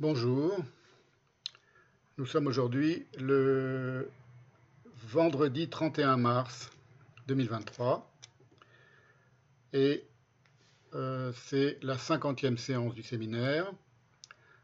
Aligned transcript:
Bonjour, 0.00 0.56
nous 2.18 2.26
sommes 2.26 2.46
aujourd'hui 2.46 3.04
le 3.18 4.08
vendredi 5.08 5.68
31 5.68 6.16
mars 6.16 6.70
2023 7.26 8.08
et 9.72 10.04
euh, 10.94 11.32
c'est 11.34 11.82
la 11.82 11.98
cinquantième 11.98 12.58
séance 12.58 12.94
du 12.94 13.02
séminaire, 13.02 13.72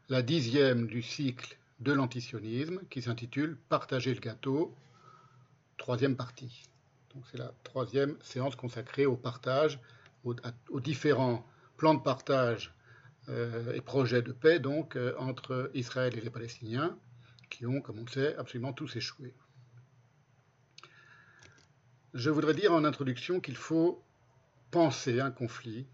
la 0.07 0.21
dixième 0.21 0.87
du 0.87 1.01
cycle 1.01 1.57
de 1.81 1.91
l'antisionisme 1.91 2.79
qui 2.89 3.01
s'intitule 3.01 3.57
Partager 3.67 4.13
le 4.13 4.21
gâteau, 4.21 4.73
troisième 5.75 6.15
partie. 6.15 6.63
Donc 7.13 7.25
c'est 7.29 7.39
la 7.39 7.51
troisième 7.65 8.15
séance 8.23 8.55
consacrée 8.55 9.05
au 9.05 9.17
partage, 9.17 9.81
aux 10.23 10.79
différents 10.79 11.45
plans 11.75 11.93
de 11.93 11.99
partage 12.01 12.73
et 13.29 13.81
projet 13.81 14.21
de 14.21 14.31
paix 14.31 14.59
donc 14.59 14.95
euh, 14.95 15.15
entre 15.17 15.71
Israël 15.73 16.15
et 16.17 16.21
les 16.21 16.29
Palestiniens, 16.29 16.97
qui 17.49 17.65
ont, 17.65 17.81
comme 17.81 17.99
on 17.99 18.05
le 18.05 18.11
sait, 18.11 18.35
absolument 18.35 18.73
tous 18.73 18.95
échoué. 18.95 19.33
Je 22.13 22.29
voudrais 22.29 22.53
dire 22.53 22.71
en 22.71 22.85
introduction 22.85 23.39
qu'il 23.39 23.57
faut 23.57 24.03
penser 24.71 25.19
un 25.19 25.31
conflit 25.31 25.85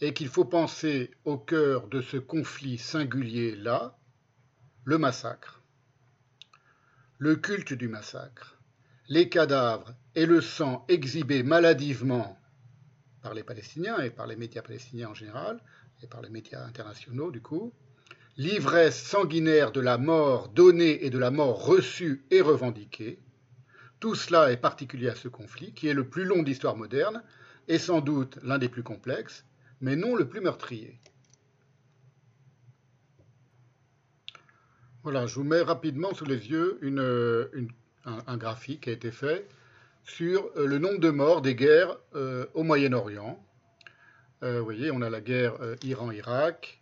et 0.00 0.12
qu'il 0.12 0.28
faut 0.28 0.44
penser 0.44 1.10
au 1.24 1.38
cœur 1.38 1.88
de 1.88 2.00
ce 2.00 2.16
conflit 2.16 2.78
singulier-là, 2.78 3.96
le 4.84 4.98
massacre, 4.98 5.62
le 7.18 7.36
culte 7.36 7.72
du 7.72 7.88
massacre, 7.88 8.58
les 9.08 9.28
cadavres 9.28 9.94
et 10.14 10.26
le 10.26 10.40
sang 10.40 10.84
exhibés 10.88 11.42
maladivement 11.42 12.38
par 13.22 13.34
les 13.34 13.42
Palestiniens 13.42 13.98
et 13.98 14.10
par 14.10 14.26
les 14.26 14.36
médias 14.36 14.62
palestiniens 14.62 15.08
en 15.08 15.14
général, 15.14 15.60
et 16.02 16.06
par 16.06 16.22
les 16.22 16.30
médias 16.30 16.64
internationaux 16.64 17.30
du 17.30 17.40
coup, 17.40 17.72
l'ivresse 18.36 19.02
sanguinaire 19.02 19.72
de 19.72 19.80
la 19.80 19.98
mort 19.98 20.48
donnée 20.48 21.04
et 21.04 21.10
de 21.10 21.18
la 21.18 21.30
mort 21.30 21.64
reçue 21.64 22.24
et 22.30 22.40
revendiquée, 22.40 23.18
tout 24.00 24.14
cela 24.14 24.52
est 24.52 24.56
particulier 24.56 25.08
à 25.08 25.16
ce 25.16 25.28
conflit, 25.28 25.72
qui 25.72 25.88
est 25.88 25.94
le 25.94 26.08
plus 26.08 26.24
long 26.24 26.42
d'histoire 26.42 26.76
moderne, 26.76 27.22
et 27.66 27.78
sans 27.78 28.00
doute 28.00 28.38
l'un 28.42 28.58
des 28.58 28.68
plus 28.68 28.84
complexes, 28.84 29.44
mais 29.80 29.96
non 29.96 30.14
le 30.14 30.28
plus 30.28 30.40
meurtrier. 30.40 30.98
Voilà, 35.02 35.26
je 35.26 35.34
vous 35.34 35.44
mets 35.44 35.62
rapidement 35.62 36.14
sous 36.14 36.24
les 36.24 36.48
yeux 36.48 36.78
un, 38.04 38.36
graphique 38.36 38.82
qui 38.82 38.90
a 38.90 38.92
été 38.92 39.10
fait 39.10 39.48
sur 40.04 40.50
euh, 40.56 40.66
le 40.66 40.78
nombre 40.78 40.98
de 40.98 41.10
morts 41.10 41.42
des 41.42 41.54
guerres 41.54 41.98
euh, 42.14 42.46
au 42.54 42.62
Moyen-Orient. 42.62 43.42
Euh, 44.42 44.58
vous 44.58 44.64
voyez, 44.64 44.90
on 44.90 45.02
a 45.02 45.10
la 45.10 45.20
guerre 45.20 45.54
Iran-Irak, 45.82 46.80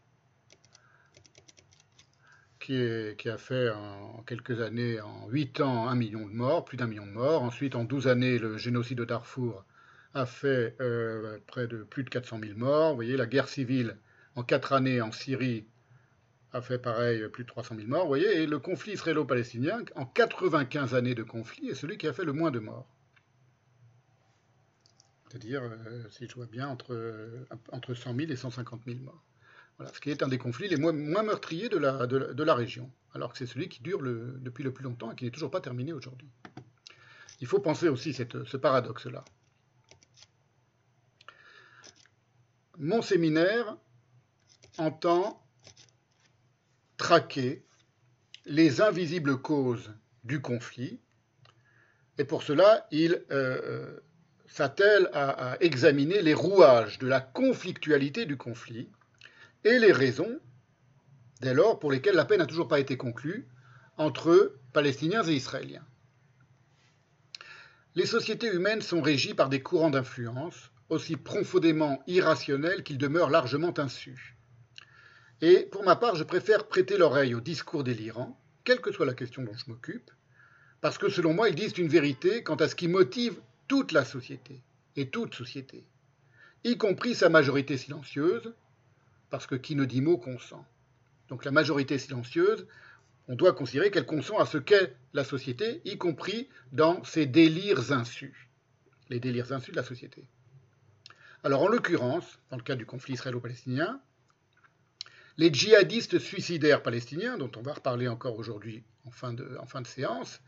qui, 2.61 3.29
a 3.29 3.39
fait 3.39 3.71
en 3.71 4.23
quelques 4.27 4.61
années, 4.61 5.01
en 5.01 5.29
8 5.29 5.61
ans, 5.61 5.89
un 5.89 5.95
million 5.95 6.27
de 6.27 6.33
morts, 6.33 6.65
plus 6.65 6.77
d'un 6.77 6.87
million 6.87 7.07
de 7.07 7.13
morts. 7.13 7.43
Ensuite, 7.43 7.77
en 7.77 7.85
12 7.85 8.09
années, 8.09 8.39
le 8.39 8.59
génocide 8.59 8.99
de 8.99 9.05
Darfour 9.05 9.65
a 10.15 10.27
fait 10.27 10.77
près 11.47 11.69
de 11.69 11.85
plus 11.85 12.03
de 12.03 12.11
400 12.11 12.41
000 12.43 12.59
morts. 12.59 12.91
Vous 12.91 12.97
voyez, 12.97 13.17
la 13.17 13.27
guerre 13.27 13.49
civile, 13.49 13.97
en 14.35 14.43
4 14.43 14.73
années, 14.73 15.01
en 15.01 15.13
Syrie, 15.13 15.67
a 16.53 16.61
fait 16.61 16.79
pareil, 16.79 17.29
plus 17.29 17.45
de 17.45 17.49
300 17.49 17.77
000 17.77 17.87
morts. 17.89 18.03
Vous 18.03 18.09
voyez, 18.09 18.43
et 18.43 18.47
le 18.47 18.59
conflit 18.59 18.93
israélo-palestinien, 18.95 19.85
en 19.95 20.05
95 20.05 20.95
années 20.95 21.15
de 21.15 21.23
conflit, 21.23 21.69
est 21.69 21.75
celui 21.75 21.99
qui 21.99 22.09
a 22.09 22.13
fait 22.13 22.25
le 22.25 22.33
moins 22.33 22.51
de 22.51 22.59
morts 22.59 22.96
c'est-à-dire, 25.29 25.63
euh, 25.63 26.05
si 26.11 26.29
je 26.29 26.35
vois 26.35 26.47
bien, 26.47 26.69
entre, 26.69 27.47
entre 27.73 27.95
100 27.95 28.15
000 28.15 28.31
et 28.31 28.37
150 28.37 28.83
000 28.87 28.99
morts. 29.01 29.25
Voilà, 29.79 29.93
ce 29.93 30.01
qui 30.01 30.11
est 30.11 30.23
un 30.23 30.29
des 30.29 30.39
conflits 30.39 30.69
les 30.69 30.77
moins, 30.77 30.93
meurtriers 30.93 31.69
de 31.69 31.77
la, 31.77 32.07
de, 32.07 32.43
la, 32.43 32.55
région, 32.55 32.91
alors 33.13 33.33
que 33.33 33.39
c'est 33.39 33.47
celui 33.47 33.69
qui 33.69 33.83
dure 33.83 34.01
depuis 34.03 34.65
le 34.65 34.73
plus 34.73 34.85
longtemps 34.85 35.13
et 35.13 35.17
qui 35.17 35.25
n'est 35.25 35.31
toujours 35.31 35.51
pas 35.51 35.61
terminé 35.61 35.93
aujourd'hui. 35.93 36.29
Il 37.41 37.47
faut 37.47 37.59
penser 37.59 37.89
aussi 37.89 38.15
cette, 38.15 38.45
ce 38.45 38.57
paradoxe-là. 38.57 39.25
Mon 42.79 43.03
séminaire 43.03 43.77
entend 44.79 45.47
traquer 46.97 47.67
les 48.47 48.81
invisibles 48.81 49.41
causes 49.41 49.93
du 50.25 50.41
conflit, 50.41 51.01
et 52.19 52.25
pour 52.25 52.43
cela, 52.43 52.87
il 52.91 53.13
euh, 53.13 53.21
euh, 53.31 54.01
s'attelle 54.57 55.11
à, 55.13 55.59
examiner 55.61 56.23
les 56.23 56.33
rouages 56.33 56.99
de 56.99 57.07
la 57.07 57.21
conflictualité 57.21 58.25
du 58.25 58.39
conflit 58.39 58.89
et 59.65 59.79
les 59.79 59.93
raisons, 59.93 60.41
dès 61.43 61.53
lors, 61.53 61.79
pour 61.79 61.93
lesquelles 61.93 62.15
la 62.15 62.25
paix 62.25 62.39
n'a 62.39 62.47
toujours 62.47 62.67
pas 62.67 62.81
été 62.81 62.97
conclue 62.97 63.47
entre 63.99 64.57
Palestiniens 64.73 65.25
et 65.25 65.35
Israéliens. 65.35 65.85
Les 67.95 68.07
sociétés 68.07 68.51
humaines 68.51 68.81
sont 68.81 69.03
régies 69.03 69.35
par 69.35 69.51
des 69.51 69.61
courants 69.61 69.91
d'influence 69.91 70.71
aussi 70.89 71.17
profondément 71.17 72.03
irrationnels 72.07 72.83
qu'ils 72.83 72.97
demeurent 72.97 73.29
largement 73.29 73.79
insus. 73.79 74.37
Et 75.43 75.69
pour 75.71 75.85
ma 75.85 75.97
part, 75.97 76.17
je 76.17 76.25
préfère 76.25 76.67
prêter 76.67 76.97
l'oreille 76.97 77.35
aux 77.35 77.41
discours 77.43 77.85
délirants, 77.85 78.41
quelle 78.65 78.81
que 78.81 78.93
soit 78.93 79.05
la 79.05 79.13
question 79.13 79.43
dont 79.43 79.55
je 79.55 79.69
m'occupe, 79.71 80.11
parce 80.81 80.97
que 80.97 81.11
selon 81.11 81.35
moi, 81.35 81.51
ils 81.51 81.55
disent 81.55 81.77
une 81.77 81.89
vérité 81.89 82.43
quant 82.43 82.55
à 82.55 82.69
ce 82.69 82.75
qui 82.75 82.89
motive 82.89 83.39
toute 83.69 83.93
la 83.93 84.05
société, 84.05 84.63
et 84.97 85.11
toute 85.11 85.35
société, 85.35 85.87
y 86.65 86.77
compris 86.77 87.15
sa 87.15 87.29
majorité 87.29 87.77
silencieuse, 87.77 88.55
parce 89.31 89.47
que 89.47 89.55
qui 89.55 89.75
ne 89.75 89.85
dit 89.85 90.01
mot 90.01 90.19
consent. 90.19 90.65
Donc 91.29 91.45
la 91.45 91.51
majorité 91.51 91.99
silencieuse, 91.99 92.67
on 93.29 93.35
doit 93.35 93.53
considérer 93.53 93.91
qu'elle 93.91 94.07
consent 94.07 94.39
à 94.39 94.47
ce 94.47 94.59
qu'est 94.59 94.97
la 95.13 95.25
société, 95.25 95.81
y 95.85 95.99
compris 95.99 96.49
dans 96.73 97.03
ses 97.05 97.27
délires 97.27 97.93
insus, 97.93 98.49
les 99.11 99.21
délires 99.21 99.53
insus 99.53 99.73
de 99.73 99.77
la 99.77 99.83
société. 99.83 100.29
Alors 101.43 101.63
en 101.63 101.69
l'occurrence, 101.69 102.39
dans 102.51 102.57
le 102.57 102.63
cas 102.63 102.77
du 102.77 102.87
conflit 102.87 103.15
israélo-palestinien, 103.15 104.01
les 105.37 105.53
djihadistes 105.53 106.19
suicidaires 106.19 106.83
palestiniens, 106.83 107.37
dont 107.37 107.51
on 107.57 107.63
va 107.63 107.75
reparler 107.75 108.09
encore 108.09 108.39
aujourd'hui 108.39 108.85
en, 109.05 109.11
fin 109.11 109.33
de, 109.33 109.87
séance, 109.87 110.41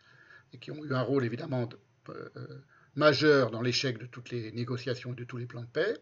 et 0.52 0.58
qui 0.58 0.70
ont 0.70 0.82
eu 0.84 0.94
un 0.94 1.02
rôle 1.02 1.24
évidemment 1.24 1.68
euh, 2.08 2.30
majeur 2.98 3.50
dans 3.50 3.62
l'échec 3.62 3.96
de 3.96 4.06
toutes 4.06 4.30
les 4.30 4.52
négociations 4.52 5.12
et 5.12 5.16
de 5.16 5.24
tous 5.24 5.38
les 5.38 5.46
plans 5.46 5.62
de 5.62 5.66
paix, 5.66 5.96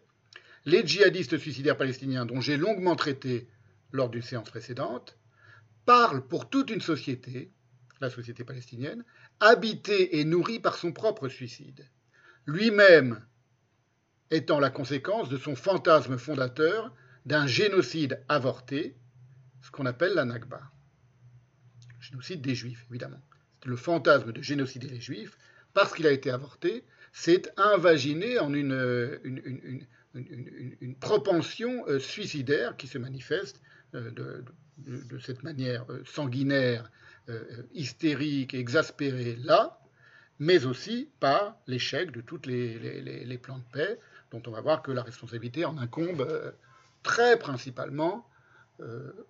les 0.65 0.85
djihadistes 0.85 1.39
suicidaires 1.39 1.77
palestiniens 1.77 2.27
dont 2.27 2.41
j'ai 2.41 2.57
longuement 2.57 2.97
traité 2.97 3.47
lors 3.93 4.09
d'une 4.09 4.23
séance 4.23 4.51
précédente, 4.51 5.17
parlent 5.85 6.27
pour 6.27 6.51
toute 6.51 6.71
une 6.71 6.81
société, 6.81 7.53
la 8.01 8.11
société 8.11 8.43
palestinienne, 8.43 9.05
habitée 9.39 10.19
et 10.19 10.25
nourrie 10.25 10.59
par 10.59 10.77
son 10.77 10.93
propre 10.93 11.29
suicide, 11.29 11.87
lui-même 12.47 13.25
étant 14.31 14.59
la 14.59 14.71
conséquence 14.71 15.29
de 15.29 15.37
son 15.37 15.55
fantasme 15.55 16.19
fondateur 16.19 16.93
d'un 17.27 17.47
génocide 17.47 18.25
avorté, 18.29 18.97
ce 19.63 19.71
qu'on 19.71 19.87
appelle 19.87 20.15
la 20.15 20.25
Nakba. 20.25 20.63
Génocide 22.01 22.41
des 22.41 22.55
Juifs, 22.55 22.87
évidemment. 22.91 23.23
C'est 23.63 23.69
le 23.69 23.77
fantasme 23.77 24.33
de 24.33 24.43
génocider 24.43 24.89
les 24.89 25.01
Juifs 25.01 25.37
parce 25.77 25.93
qu'il 25.93 26.07
a 26.07 26.11
été 26.11 26.31
avorté, 26.31 26.85
s'est 27.13 27.43
invaginé 27.59 28.39
en 28.39 28.55
une, 28.55 29.85
propension 31.01 31.87
euh, 31.87 31.99
suicidaire 31.99 32.79
qui 32.79 32.87
se 32.87 32.97
manifeste 32.97 33.61
euh, 33.95 34.11
de, 34.79 35.19
cette 35.19 35.43
manière 35.43 35.85
euh, 35.91 36.03
sanguinaire, 36.07 36.91
hystérique, 37.75 38.55
exaspérée 38.55 39.37
là, 39.37 39.79
mais 40.39 40.65
aussi 40.65 41.11
par 41.21 41.59
l'échec 41.67 42.11
de 42.11 42.23
tous 42.23 42.41
les, 42.47 42.79
les, 43.03 43.39
plans 43.39 43.59
de 43.59 43.65
paix, 43.73 43.99
dont 44.31 44.43
on 44.47 44.53
va 44.53 44.63
voir 44.63 44.81
que 44.81 44.93
la 44.93 45.03
responsabilité 45.03 45.67
en 45.67 45.77
incombe 45.77 46.25
très 47.03 47.37
principalement 47.37 48.25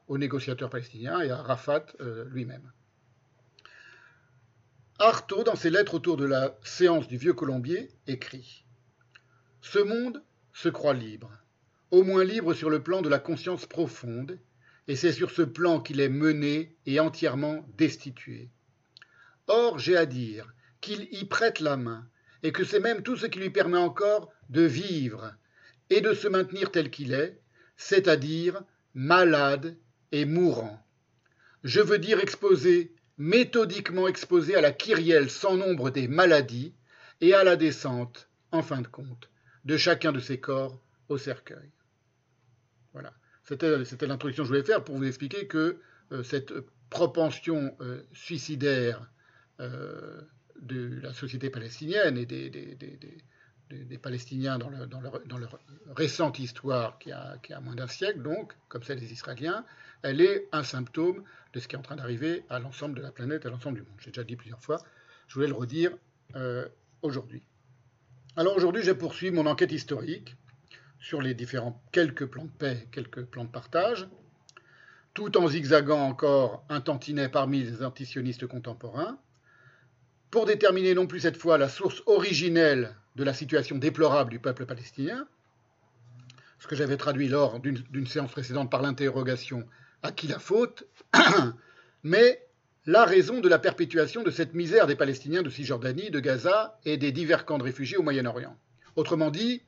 aux 0.09 0.19
négociateurs 0.19 0.69
palestiniens 0.69 1.23
et 1.23 1.31
à 1.31 1.39
Rafat 1.39 1.87
lui-même. 2.31 2.71
Artaud, 4.99 5.45
dans 5.45 5.57
ses 5.57 5.69
lettres 5.69 5.93
autour 5.93 6.17
de 6.17 6.25
la 6.25 6.57
séance 6.65 7.07
du 7.07 7.19
vieux 7.19 7.35
Colombier, 7.35 7.91
écrit 8.07 8.65
Ce 9.61 9.79
monde 9.79 10.23
se 10.55 10.71
croit 10.71 10.95
libre, 10.95 11.31
au 11.91 12.03
moins 12.03 12.25
libre 12.25 12.55
sur 12.55 12.71
le 12.71 12.83
plan 12.83 13.03
de 13.03 13.11
la 13.11 13.19
conscience 13.19 13.67
profonde, 13.67 14.39
et 14.89 14.97
c'est 14.97 15.13
sur 15.13 15.31
ce 15.31 15.43
plan 15.43 15.81
qu'il 15.81 16.01
est 16.01 16.09
mené 16.09 16.75
et 16.87 16.99
entièrement 16.99 17.69
destitué. 17.77 18.49
Or, 19.49 19.79
j'ai 19.79 19.99
à 19.99 20.07
dire 20.07 20.55
qu'il 20.81 21.09
y 21.13 21.27
prête 21.27 21.61
la 21.61 21.77
main, 21.77 22.09
et 22.43 22.51
que 22.51 22.65
c'est 22.65 22.81
même 22.81 23.03
tout 23.03 23.19
ce 23.19 23.27
qui 23.27 23.39
lui 23.39 23.51
permet 23.51 23.77
encore 23.77 24.33
de 24.49 24.63
vivre 24.63 25.35
et 25.91 26.01
de 26.01 26.15
se 26.15 26.27
maintenir 26.27 26.71
tel 26.71 26.91
qu'il 26.91 27.13
est, 27.13 27.39
c'est-à-dire 27.77 28.63
malade 28.95 29.77
et 30.13 30.25
mourant. 30.25 30.83
Je 31.65 31.81
veux 31.81 31.99
dire 31.99 32.19
exposé 32.19 32.96
méthodiquement 33.19 34.09
exposé 34.09 34.57
à 34.57 34.61
la 34.61 34.73
kyrielle 34.73 35.31
sans 35.31 35.57
nombre 35.57 35.91
des 35.91 36.09
maladies 36.09 36.75
et 37.21 37.35
à 37.35 37.45
la 37.45 37.57
descente, 37.57 38.29
en 38.53 38.63
fin 38.63 38.81
de 38.81 38.89
compte, 38.89 39.31
de 39.65 39.77
chacun 39.77 40.13
de 40.13 40.21
ces 40.21 40.39
corps 40.39 40.81
au 41.09 41.19
cercueil. 41.19 41.71
Voilà. 42.93 43.13
c'était 43.45 44.07
l'introduction 44.07 44.43
que 44.43 44.49
je 44.49 44.53
voulais 44.53 44.65
faire 44.65 44.85
pour 44.85 44.97
vous 44.97 45.05
expliquer 45.05 45.47
que 45.47 45.81
cette 46.23 46.53
propension 46.91 47.77
suicidaire 48.13 49.11
de 49.59 51.01
la 51.03 51.13
société 51.13 51.51
palestinienne 51.51 52.17
et 52.19 52.27
des, 52.27 53.99
Palestiniens 54.01 54.59
dans, 54.59 54.71
dans, 54.87 55.01
leur, 55.39 55.59
récente 55.95 56.39
histoire 56.39 56.99
qui 56.99 57.13
a, 57.13 57.39
qui 57.43 57.53
a 57.53 57.61
moins 57.61 57.75
d'un 57.75 57.89
siècle, 57.89 58.23
donc, 58.23 58.53
comme 58.69 58.83
celle 58.83 59.01
des 59.01 59.13
Israéliens, 59.13 59.65
elle 60.03 60.21
est 60.21 60.49
un 60.53 60.63
symptôme 60.63 61.23
de 61.53 61.61
ce 61.61 61.69
qui 61.69 61.75
est 61.75 61.79
en 61.79 61.83
train 61.83 61.97
d'arriver 61.97 62.45
à 62.51 62.59
l'ensemble 62.59 62.95
de 62.95 63.03
la 63.03 63.11
planète, 63.11 63.47
à 63.47 63.51
l'ensemble 63.51 63.77
du 63.77 63.83
monde. 63.83 63.99
J'ai 63.99 64.11
déjà 64.11 64.25
dit 64.25 64.37
plusieurs 64.37 64.61
fois, 64.63 64.79
je 65.29 65.35
voulais 65.35 65.49
le 65.49 65.55
redire 65.55 65.91
euh, 66.35 66.67
aujourd'hui. 67.03 67.43
Alors 68.37 68.57
aujourd'hui, 68.57 68.83
je 68.83 68.93
poursuis 68.93 69.31
mon 69.31 69.47
enquête 69.47 69.73
historique 69.73 70.37
sur 71.01 71.23
les 71.23 71.35
différents 71.35 71.83
quelques 71.93 72.27
plans 72.27 72.45
de 72.45 72.51
paix, 72.51 72.87
quelques 72.91 73.25
plans 73.25 73.45
de 73.45 73.51
partage, 73.51 74.09
tout 75.15 75.39
en 75.39 75.49
zigzagant 75.49 76.01
encore 76.01 76.65
un 76.69 76.81
tantinet 76.81 77.29
parmi 77.29 77.63
les 77.63 77.83
antisionistes 77.83 78.47
contemporains, 78.47 79.19
pour 80.31 80.45
déterminer 80.45 80.95
non 80.95 81.07
plus 81.07 81.21
cette 81.21 81.39
fois 81.39 81.57
la 81.57 81.69
source 81.69 82.03
originelle 82.05 82.95
de 83.15 83.25
la 83.25 83.33
situation 83.33 83.79
déplorable 83.79 84.31
du 84.31 84.39
peuple 84.39 84.67
palestinien, 84.67 85.27
ce 86.59 86.67
que 86.67 86.77
j'avais 86.77 86.99
traduit 86.99 87.29
lors 87.29 87.61
d'une 87.61 88.07
séance 88.07 88.31
précédente 88.31 88.71
par 88.71 88.83
l'interrogation 88.83 89.67
à 90.07 90.13
qui 90.13 90.29
la 90.29 90.39
faute, 90.39 90.87
mais 92.03 92.47
la 92.87 93.05
raison 93.05 93.41
de 93.41 93.49
la 93.49 93.59
perpétuation 93.59 94.23
de 94.23 94.31
cette 94.31 94.55
misère 94.55 94.87
des 94.87 94.95
Palestiniens 94.95 95.43
de 95.43 95.51
Cisjordanie, 95.51 96.11
de 96.11 96.21
Gaza 96.21 96.79
et 96.85 96.97
des 96.97 97.11
divers 97.11 97.45
camps 97.45 97.59
de 97.59 97.65
réfugiés 97.65 97.97
au 97.97 98.03
Moyen-Orient. 98.03 98.57
Autrement 98.95 99.31
dit, 99.31 99.63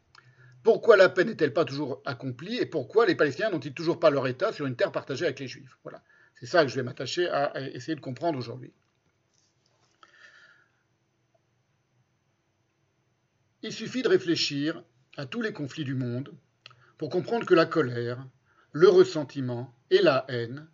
pourquoi 0.63 0.97
la 0.97 1.09
paix 1.09 1.25
n'est-elle 1.25 1.53
pas 1.53 1.65
toujours 1.65 2.01
accomplie 2.05 2.57
et 2.59 2.67
pourquoi 2.67 3.07
les 3.07 3.17
Palestiniens 3.17 3.51
n'ont-ils 3.51 3.75
toujours 3.75 3.99
pas 3.99 4.11
leur 4.11 4.27
État 4.29 4.53
sur 4.53 4.67
une 4.67 4.77
terre 4.77 4.93
partagée 4.93 5.25
avec 5.25 5.41
les 5.41 5.49
Juifs? 5.49 5.77
Voilà, 5.83 6.03
c'est 6.39 6.47
ça 6.47 6.63
que 6.63 6.71
je 6.71 6.77
vais 6.77 6.85
m'attacher 6.85 7.29
à 7.29 7.61
essayer 7.61 7.97
de 7.97 8.01
comprendre 8.01 8.39
aujourd'hui. 8.39 8.73
Il 13.63 13.73
suffit 13.73 14.03
de 14.03 14.09
réfléchir 14.09 14.85
à 15.17 15.27
tous 15.27 15.43
les 15.43 15.53
conflits 15.53 15.85
du 15.85 15.97
monde 15.97 16.33
pour 16.97 17.11
comprendre 17.11 17.45
que 17.45 17.55
la 17.55 17.67
colère, 17.67 18.25
le 18.73 18.89
ressentiment 18.89 19.75
et 19.91 20.03
la 20.03 20.25
haine, 20.29 20.67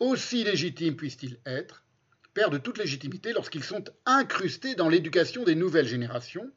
aussi 0.00 0.44
légitimes 0.44 0.96
puissent-ils 0.96 1.38
être, 1.46 1.84
perdent 2.32 2.62
toute 2.62 2.78
légitimité 2.78 3.32
lorsqu'ils 3.32 3.64
sont 3.64 3.84
incrustés 4.06 4.74
dans 4.74 4.88
l'éducation 4.88 5.44
des 5.44 5.54
nouvelles 5.54 5.86
générations, 5.86 6.50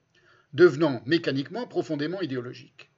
devenant 0.53 1.01
mécaniquement 1.05 1.67
profondément 1.67 2.21
idéologiques. 2.21 2.89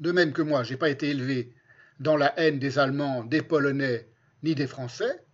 De 0.00 0.12
même 0.12 0.32
que 0.32 0.42
moi, 0.42 0.62
je 0.62 0.72
n'ai 0.72 0.78
pas 0.78 0.90
été 0.90 1.10
élevé 1.10 1.52
dans 2.00 2.16
la 2.16 2.38
haine 2.38 2.58
des 2.58 2.78
Allemands, 2.78 3.24
des 3.24 3.42
Polonais, 3.42 4.08
ni 4.42 4.54
des 4.54 4.66
Français, 4.66 5.24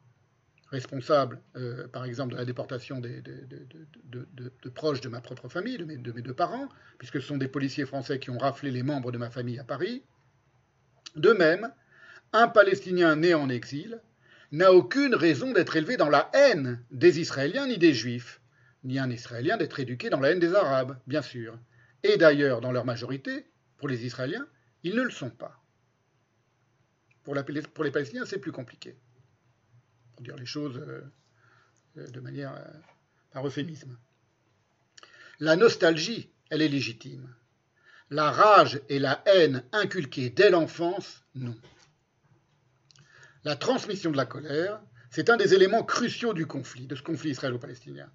responsable, 0.71 1.41
euh, 1.57 1.87
par 1.89 2.05
exemple, 2.05 2.33
de 2.33 2.39
la 2.39 2.45
déportation 2.45 3.01
de, 3.01 3.23
proches 4.75 5.01
de 5.01 5.09
ma 5.09 5.21
propre 5.21 5.49
famille, 5.49 5.79
de 5.79 5.85
mes, 5.85 5.97
deux 6.23 6.35
parents, 6.35 6.69
puisque 6.99 7.21
ce 7.21 7.29
sont 7.29 7.37
des 7.37 7.49
policiers 7.49 7.87
français 7.87 8.19
qui 8.19 8.31
ont 8.31 8.39
raflé 8.39 8.71
les 8.71 8.83
membres 8.83 9.13
de 9.13 9.19
ma 9.19 9.31
famille 9.31 9.59
à 9.59 9.65
Paris. 9.65 10.03
De 11.15 11.33
même, 11.33 11.73
un 12.33 12.49
Palestinien 12.49 13.17
né 13.17 13.35
en 13.35 13.49
exil 13.49 14.01
n'a 14.53 14.73
aucune 14.73 15.15
raison 15.15 15.53
d'être 15.53 15.77
élevé 15.77 15.97
dans 15.97 16.09
la 16.09 16.31
haine 16.33 16.85
des 16.91 17.21
Israéliens 17.21 17.67
ni 17.67 17.79
des 17.79 17.95
Juifs, 17.95 18.41
ni 18.83 18.99
un 18.99 19.11
Israélien 19.11 19.57
d'être 19.57 19.81
éduqué 19.81 20.11
dans 20.11 20.21
la 20.21 20.31
haine 20.31 20.39
des 20.39 20.55
Arabes, 20.55 20.99
bien 21.07 21.23
sûr. 21.23 21.59
Et 22.03 22.17
d'ailleurs, 22.17 22.61
dans 22.61 22.73
leur 22.73 22.85
majorité, 22.85 23.47
pour 23.79 23.89
les 23.89 24.05
Israéliens, 24.05 24.47
ils 24.83 24.95
ne 24.95 25.03
le 25.03 25.11
sont 25.11 25.31
pas. 25.31 25.61
Pour, 27.23 27.35
les 27.35 27.91
Palestiniens, 27.91 28.27
c'est 28.27 28.39
plus 28.39 28.53
compliqué 28.53 28.97
pour 30.15 30.23
dire 30.23 30.37
les 30.37 30.47
choses 30.47 30.77
euh, 30.77 31.01
euh, 31.99 32.07
de 32.09 32.21
manière 32.21 32.55
euh, 32.55 32.65
par 33.33 33.47
euphémisme. 33.47 33.97
La 35.41 35.57
nostalgie, 35.57 36.31
elle 36.51 36.63
est 36.63 36.69
légitime. 36.69 37.35
La 38.15 38.31
rage 38.31 38.81
et 38.89 39.01
la 39.01 39.25
haine 39.27 39.65
inculquées 39.73 40.31
dès 40.31 40.49
l'enfance, 40.49 41.25
non. 41.35 41.57
La 43.43 43.57
transmission 43.57 44.13
de 44.13 44.17
la 44.17 44.25
colère, 44.25 44.81
c'est 45.11 45.31
un 45.31 45.37
des 45.37 45.53
éléments 45.53 45.83
cruciaux 45.83 46.33
du 46.33 46.47
conflit, 46.47 46.87
de 46.87 46.95
ce 46.95 47.03
conflit 47.03 47.31
israélo-palestinien. 47.31 48.09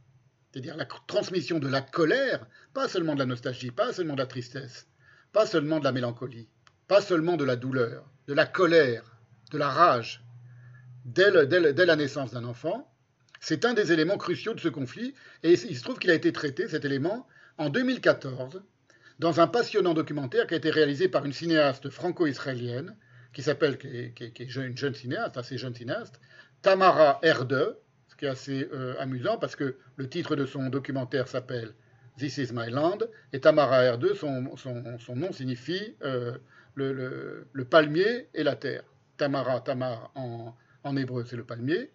C'est-à-dire 0.49 0.77
la 0.77 0.85
transmission 0.85 1.59
de 1.59 1.67
la 1.67 1.81
colère, 1.81 2.47
pas 2.73 2.87
seulement 2.87 3.13
de 3.13 3.19
la 3.19 3.25
nostalgie, 3.25 3.71
pas 3.71 3.91
seulement 3.91 4.13
de 4.13 4.21
la 4.21 4.25
tristesse, 4.25 4.87
pas 5.33 5.45
seulement 5.45 5.79
de 5.79 5.83
la 5.83 5.91
mélancolie, 5.91 6.47
pas 6.87 7.01
seulement 7.01 7.35
de 7.35 7.43
la 7.43 7.57
douleur, 7.57 8.09
de 8.27 8.33
la 8.33 8.45
colère, 8.45 9.17
de 9.51 9.57
la 9.57 9.67
rage, 9.67 10.23
dès, 11.03 11.29
la 11.29 11.95
naissance 11.97 12.31
d'un 12.31 12.45
enfant. 12.45 12.89
C'est 13.41 13.65
un 13.65 13.73
des 13.73 13.91
éléments 13.91 14.17
cruciaux 14.17 14.53
de 14.53 14.61
ce 14.61 14.69
conflit, 14.69 15.13
et 15.43 15.51
il 15.51 15.77
se 15.77 15.83
trouve 15.83 15.99
qu'il 15.99 16.11
a 16.11 16.15
été 16.15 16.31
traité, 16.31 16.69
cet 16.69 16.85
élément, 16.85 17.27
en 17.57 17.69
2014, 17.69 18.61
dans 19.19 19.41
un 19.41 19.47
passionnant 19.47 19.93
documentaire 19.93 20.47
qui 20.47 20.53
a 20.53 20.57
été 20.57 20.69
réalisé 20.69 21.09
par 21.09 21.25
une 21.25 21.33
cinéaste 21.33 21.89
franco-israélienne, 21.89 22.95
qui 23.33 23.43
s'appelle, 23.43 23.77
qui, 23.77 23.87
est 23.87 24.55
une 24.55 24.77
jeune 24.77 24.95
cinéaste, 24.95 25.37
assez 25.37 25.57
jeune 25.57 25.75
cinéaste, 25.75 26.19
Tamara 26.61 27.19
Erde, 27.21 27.77
ce 28.07 28.15
qui 28.15 28.25
est 28.25 28.29
assez 28.29 28.67
euh, 28.73 28.95
amusant 28.99 29.37
parce 29.37 29.55
que 29.55 29.77
le 29.97 30.09
titre 30.09 30.35
de 30.35 30.45
son 30.45 30.69
documentaire 30.69 31.27
s'appelle 31.27 31.73
This 32.17 32.37
is 32.37 32.51
my 32.53 32.69
land, 32.69 32.99
et 33.31 33.39
Tamara 33.39 33.83
Erde, 33.83 34.13
son, 34.13 34.41
nom 35.15 35.31
signifie 35.31 35.95
euh, 36.03 36.37
le, 36.75 37.63
palmier 37.69 38.29
et 38.33 38.43
la 38.43 38.55
terre. 38.55 38.83
Tamara, 39.17 39.61
Tamar 39.61 40.11
en, 40.15 40.97
hébreu 40.97 41.25
c'est 41.25 41.35
le 41.35 41.43
palmier, 41.43 41.91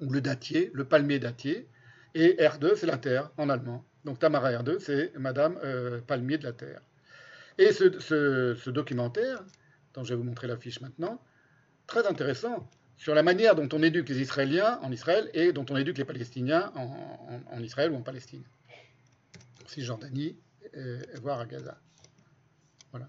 ou 0.00 0.10
le 0.10 0.20
dattier, 0.20 0.70
le 0.74 0.84
palmier 0.84 1.18
dattier, 1.18 1.66
et 2.14 2.36
R2 2.38 2.76
c'est 2.76 2.86
la 2.86 2.98
terre 2.98 3.30
en 3.36 3.48
allemand. 3.48 3.84
Donc 4.04 4.18
Tamara 4.18 4.52
R2 4.52 4.78
c'est 4.78 5.16
Madame 5.18 5.58
euh, 5.62 6.00
Palmier 6.00 6.38
de 6.38 6.44
la 6.44 6.52
Terre. 6.52 6.80
Et 7.58 7.72
ce, 7.72 8.70
documentaire, 8.70 9.44
dont 9.92 10.02
je 10.04 10.10
vais 10.10 10.16
vous 10.16 10.24
montrer 10.24 10.46
l'affiche 10.46 10.80
maintenant, 10.80 11.22
très 11.86 12.06
intéressant 12.06 12.70
sur 12.96 13.14
la 13.14 13.22
manière 13.22 13.54
dont 13.54 13.68
on 13.72 13.82
éduque 13.82 14.08
les 14.08 14.20
Israéliens 14.20 14.78
en 14.82 14.90
Israël 14.92 15.30
et 15.34 15.52
dont 15.52 15.66
on 15.68 15.76
éduque 15.76 15.98
les 15.98 16.04
Palestiniens 16.04 16.72
en, 16.74 17.62
Israël 17.62 17.90
ou 17.90 17.96
en 17.96 18.02
Palestine. 18.02 18.44
Cisjordanie, 19.66 20.38
euh, 20.76 21.02
voire 21.20 21.40
à 21.40 21.46
Gaza. 21.46 21.78
Voilà. 22.92 23.08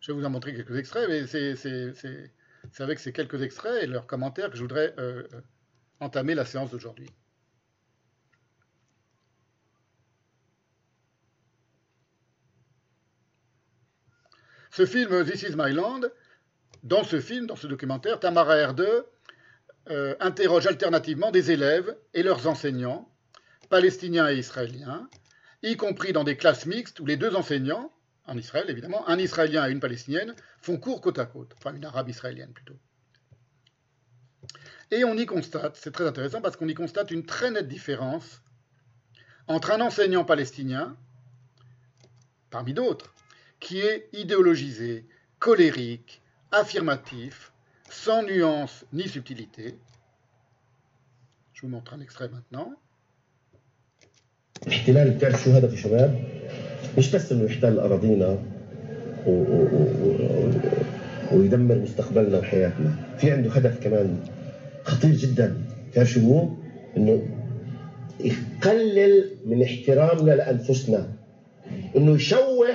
Je 0.00 0.12
vais 0.12 0.18
vous 0.18 0.24
en 0.24 0.30
montrer 0.30 0.54
quelques 0.54 0.76
extraits, 0.76 1.08
mais 1.08 1.26
c'est 1.26 2.32
avec 2.78 2.98
ces 3.00 3.12
quelques 3.12 3.42
extraits 3.42 3.82
et 3.82 3.86
leurs 3.86 4.06
commentaires 4.06 4.50
que 4.50 4.56
je 4.56 4.62
voudrais 4.62 4.94
euh, 4.98 5.26
entamer 6.00 6.34
la 6.34 6.44
séance 6.44 6.70
d'aujourd'hui. 6.70 7.08
Ce 14.70 14.84
film 14.84 15.24
This 15.24 15.42
is 15.42 15.56
my 15.56 15.72
land, 15.72 16.02
dans 16.82 17.02
ce 17.02 17.18
film, 17.18 17.46
dans 17.46 17.56
ce 17.56 17.66
documentaire, 17.66 18.20
Tamara 18.20 18.56
R2 18.56 19.04
euh, 19.88 20.14
interroge 20.20 20.66
alternativement 20.66 21.30
des 21.30 21.50
élèves 21.50 21.96
et 22.12 22.22
leurs 22.22 22.46
enseignants, 22.46 23.08
palestiniens 23.70 24.28
et 24.28 24.36
israéliens, 24.36 25.08
y 25.62 25.76
compris 25.76 26.12
dans 26.12 26.24
des 26.24 26.36
classes 26.36 26.66
mixtes 26.66 27.00
où 27.00 27.06
les 27.06 27.16
deux 27.16 27.34
enseignants, 27.36 27.90
en 28.26 28.36
Israël 28.36 28.68
évidemment, 28.68 29.08
un 29.08 29.18
Israélien 29.18 29.66
et 29.66 29.72
une 29.72 29.80
Palestinienne 29.80 30.34
font 30.60 30.76
cours 30.76 31.00
côte 31.00 31.18
à 31.18 31.26
côte, 31.26 31.52
enfin 31.56 31.74
une 31.74 31.84
Arabe 31.84 32.08
israélienne 32.08 32.52
plutôt. 32.52 32.78
Et 34.91 35.03
on 35.03 35.15
y 35.17 35.25
constate, 35.25 35.77
c'est 35.77 35.91
très 35.91 36.07
intéressant 36.07 36.41
parce 36.41 36.57
qu'on 36.57 36.67
y 36.67 36.73
constate 36.73 37.11
une 37.11 37.25
très 37.25 37.49
nette 37.51 37.67
différence 37.67 38.41
entre 39.47 39.71
un 39.71 39.81
enseignant 39.81 40.25
palestinien, 40.25 40.95
parmi 42.49 42.73
d'autres, 42.73 43.13
qui 43.59 43.79
est 43.79 44.09
idéologisé, 44.13 45.05
colérique, 45.39 46.21
affirmatif, 46.51 47.51
sans 47.89 48.23
nuance 48.23 48.85
ni 48.93 49.07
subtilité. 49.07 49.77
Je 51.53 51.61
vous 51.61 51.69
montre 51.69 51.93
un 51.93 52.01
extrait 52.01 52.29
maintenant. 52.29 52.77
مش 56.97 57.15
بس 57.15 57.31
انه 57.31 57.43
يحتل 57.43 57.79
اراضينا 57.79 58.27
و... 59.27 59.31
و... 59.31 59.63
و... 60.03 60.51
ويدمر 61.31 61.75
مستقبلنا 61.75 62.37
وحياتنا 62.39 62.95
في 63.17 63.31
عنده 63.31 63.51
هدف 63.51 63.83
كمان 63.83 64.19
خطير 64.86 65.10
جدا. 65.10 65.56
تعرف 65.94 66.10
شو؟ 66.10 66.48
إنه 66.96 67.22
يقلل 68.20 69.30
من 69.46 69.62
احترامنا 69.62 70.30
لأنفسنا 70.30 71.08
إنه 71.96 72.14
يشوه 72.14 72.68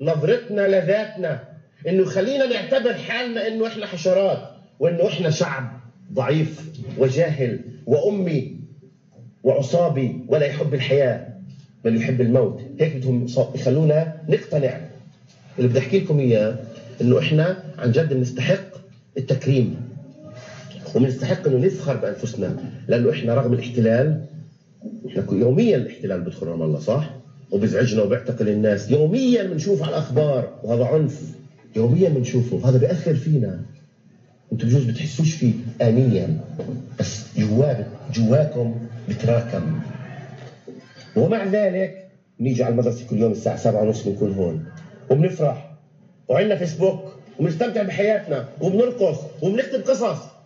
نظرتنا 0.00 0.68
لذاتنا 0.68 1.44
إنه 1.88 2.02
يخلينا 2.02 2.46
نعتبر 2.46 2.94
حالنا 2.94 3.46
إنه 3.48 3.66
إحنا 3.66 3.86
حشرات 3.86 4.38
وإنه 4.80 5.06
إحنا 5.06 5.30
شعب 5.30 5.80
ضعيف 6.12 6.70
وجاهل 6.98 7.60
وأمي 7.86 8.56
وعصابي 9.44 10.24
ولا 10.28 10.46
يحب 10.46 10.74
الحياة 10.74 11.28
بل 11.84 11.96
يحب 11.96 12.20
الموت. 12.20 12.60
هيك 12.80 12.96
بدهم 12.96 13.26
يخلونا 13.54 14.22
نقتنع. 14.28 14.80
اللي 15.58 15.68
بدي 15.68 15.78
أحكي 15.78 15.98
لكم 15.98 16.18
إياه 16.18 16.56
إنه 17.00 17.18
إحنا 17.18 17.62
عن 17.78 17.92
جد 17.92 18.14
بنستحق 18.14 18.64
التكريم. 19.16 19.87
وبنستحق 20.94 21.46
إنه 21.46 21.66
نفخر 21.66 21.96
بأنفسنا 21.96 22.56
لأنه 22.88 23.10
إحنا 23.10 23.34
رغم 23.34 23.52
الاحتلال 23.52 24.24
إحنا 25.08 25.24
يوميا 25.32 25.76
الاحتلال 25.76 26.20
بيدخل 26.20 26.46
رام 26.46 26.62
الله 26.62 26.78
صح؟ 26.78 27.10
وبيزعجنا 27.50 28.02
وبيعتقل 28.02 28.48
الناس. 28.48 28.90
يوميا 28.90 29.42
بنشوف 29.42 29.82
على 29.82 29.90
الأخبار 29.90 30.58
وهذا 30.62 30.84
عنف. 30.84 31.22
يوميا 31.76 32.08
بنشوفه. 32.08 32.68
هذا 32.68 32.78
بيأثر 32.78 33.14
فينا. 33.14 33.60
أنتم 34.52 34.66
بجوز 34.66 34.84
بتحسوش 34.84 35.34
فيه 35.34 35.52
انيا 35.82 36.36
بس 37.00 37.24
جوا 37.38 37.72
جواكم 38.14 38.74
بتراكم. 39.08 39.80
ومع 41.16 41.44
ذلك 41.44 42.08
نيجي 42.40 42.62
على 42.62 42.72
المدرسة 42.72 43.06
كل 43.10 43.18
يوم 43.18 43.32
الساعة 43.32 43.56
7 43.56 43.82
ونص 43.82 44.02
بنكون 44.02 44.32
هون. 44.32 44.64
وبنفرح. 45.10 45.70
وعندنا 46.28 46.56
فيسبوك. 46.56 47.00
وبنستمتع 47.38 47.82
بحياتنا. 47.82 48.48
وبنرقص. 48.60 49.18
وبنكتب 49.42 49.80
قصص. 49.80 50.37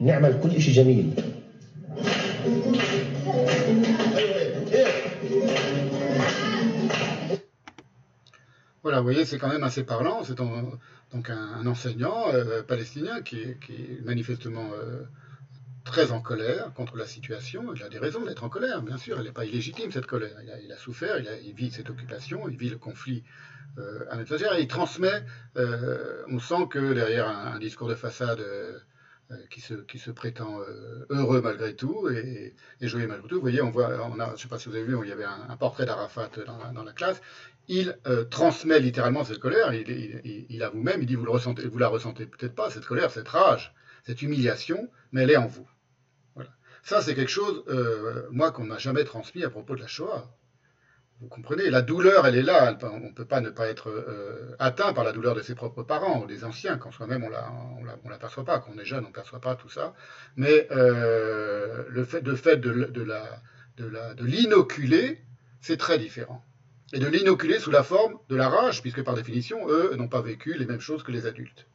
نعمل 0.00 0.40
كل 0.42 0.60
شيء 0.60 0.74
جميل 0.74 1.10
Voilà, 8.82 8.98
vous 9.00 9.04
voyez, 9.04 9.24
c'est 9.24 9.38
quand 9.38 9.48
même 9.48 9.64
assez 9.64 9.82
parlant. 9.82 10.22
C'est 10.22 10.36
donc 10.36 11.30
un, 11.30 11.36
un 11.60 11.66
enseignant 11.66 12.32
euh, 12.32 12.62
palestinien 12.62 13.20
qui 13.22 13.40
est, 13.40 13.58
qui 13.58 13.72
est 13.72 14.04
manifestement 14.04 14.70
euh, 14.74 15.02
très 15.84 16.12
en 16.12 16.20
colère 16.20 16.72
contre 16.74 16.96
la 16.96 17.06
situation. 17.06 17.74
Il 17.74 17.82
a 17.82 17.88
des 17.88 17.98
raisons 17.98 18.24
d'être 18.24 18.44
en 18.44 18.48
colère, 18.48 18.82
bien 18.82 18.96
sûr. 18.98 19.18
Elle 19.18 19.24
n'est 19.24 19.32
pas 19.32 19.44
illégitime, 19.44 19.90
cette 19.90 20.06
colère. 20.06 20.36
Il 20.42 20.50
a, 20.50 20.60
il 20.60 20.70
a 20.72 20.76
souffert, 20.76 21.18
il, 21.18 21.26
a, 21.28 21.36
il, 21.38 21.54
vit 21.54 21.70
cette 21.70 21.90
occupation, 21.90 22.48
il 22.48 22.56
vit 22.56 22.70
le 22.70 22.78
conflit 22.78 23.24
euh, 23.78 24.04
à 24.10 24.16
l'étrangère 24.16 24.54
et 24.54 24.62
il 24.62 24.68
transmet. 24.68 25.24
euh, 25.56 26.22
on 26.28 26.38
sent 26.38 26.68
que 26.70 26.92
derrière 26.94 27.28
un, 27.28 27.54
un 27.54 27.58
discours 27.58 27.88
de 27.88 27.94
façade 27.94 28.40
euh, 28.40 28.72
euh, 28.72 28.78
qui, 29.49 29.61
se, 29.61 29.73
qui 29.73 29.99
se 29.99 30.11
prétend 30.11 30.59
euh, 30.61 31.05
heureux 31.09 31.41
malgré 31.41 31.75
tout 31.75 32.09
et, 32.09 32.53
joyeux 32.81 33.07
malgré 33.07 33.27
tout, 33.27 33.35
vous 33.35 33.41
voyez, 33.41 33.61
on 33.61 33.69
voit, 33.69 34.05
on 34.05 34.19
a, 34.19 34.27
je 34.27 34.31
ne 34.33 34.37
sais 34.37 34.47
pas 34.47 34.59
si 34.59 34.69
vous 34.69 34.75
avez 34.75 34.83
vu, 34.83 34.97
il 35.03 35.09
y 35.09 35.11
avait 35.11 35.25
un, 35.25 35.55
portrait 35.57 35.85
d'Arafat 35.85 36.29
dans, 36.73 36.83
la- 36.83 36.93
classe. 36.93 37.21
Il 37.67 37.97
euh, 38.07 38.25
transmet 38.25 38.79
littéralement 38.79 39.23
cette 39.23 39.39
colère. 39.39 39.73
Il, 39.73 39.89
il, 40.49 40.69
même, 40.73 41.01
il 41.01 41.05
dit 41.05 41.15
vous, 41.15 41.25
le 41.25 41.31
ressentez, 41.31 41.67
vous 41.67 41.77
la 41.77 41.87
ressentez 41.87 42.25
peut-être 42.25 42.55
pas, 42.55 42.69
cette 42.69 42.85
colère, 42.85 43.11
cette 43.11 43.27
rage, 43.27 43.73
cette 44.03 44.21
humiliation, 44.21 44.89
mais 45.11 45.23
elle 45.23 45.31
est 45.31 45.37
en 45.37 45.47
vous. 45.47 45.67
Voilà. 46.35 46.49
Ça, 46.83 47.01
c'est 47.01 47.15
quelque 47.15 47.31
chose, 47.31 47.63
euh, 47.69 48.27
moi, 48.31 48.51
qu'on 48.51 48.65
m'a 48.65 48.77
jamais 48.77 49.03
transmis 49.03 49.43
à 49.43 49.49
propos 49.49 49.75
de 49.75 49.81
la 49.81 49.87
Shoah. 49.87 50.35
Vous 51.21 51.27
comprenez 51.27 51.69
La 51.69 51.83
douleur, 51.83 52.25
elle 52.25 52.35
est 52.35 52.41
là. 52.41 52.75
On 52.81 52.99
ne 52.99 53.11
peut 53.11 53.25
pas 53.25 53.41
ne 53.41 53.51
pas 53.51 53.67
être 53.67 53.89
euh, 53.89 54.55
atteint 54.57 54.91
par 54.91 55.03
la 55.03 55.11
douleur 55.11 55.35
de 55.35 55.41
ses 55.41 55.53
propres 55.53 55.83
parents 55.83 56.19
ou 56.21 56.25
des 56.25 56.43
anciens, 56.43 56.77
quand 56.77 56.91
soi-même 56.91 57.23
on 57.23 57.29
on 58.03 58.09
l'aperçoit 58.09 58.43
pas. 58.43 58.59
Quand 58.59 58.71
on 58.75 58.79
est 58.79 58.85
jeune, 58.85 59.05
on 59.05 59.09
ne 59.09 59.13
perçoit 59.13 59.39
pas 59.39 59.55
tout 59.55 59.69
ça. 59.69 59.93
Mais 60.35 60.67
euh, 60.71 61.83
le 61.89 62.03
fait, 62.05 62.21
de, 62.21 62.33
fait 62.33 62.57
de, 62.57 64.23
l'inoculer, 64.23 65.21
c'est 65.61 65.77
très 65.77 65.99
différent. 65.99 66.43
Et 66.91 66.99
de 66.99 67.07
l'inoculer 67.07 67.59
sous 67.59 67.71
la 67.71 67.83
forme 67.83 68.17
de 68.29 68.35
la 68.35 68.49
rage, 68.49 68.81
puisque 68.81 69.03
par 69.03 69.13
définition, 69.13 69.69
eux 69.69 69.95
n'ont 69.95 70.09
pas 70.09 70.21
vécu 70.21 70.55
les 70.55 70.65
mêmes 70.65 70.79
choses 70.79 71.03
que 71.03 71.11
les 71.11 71.27
adultes. 71.27 71.67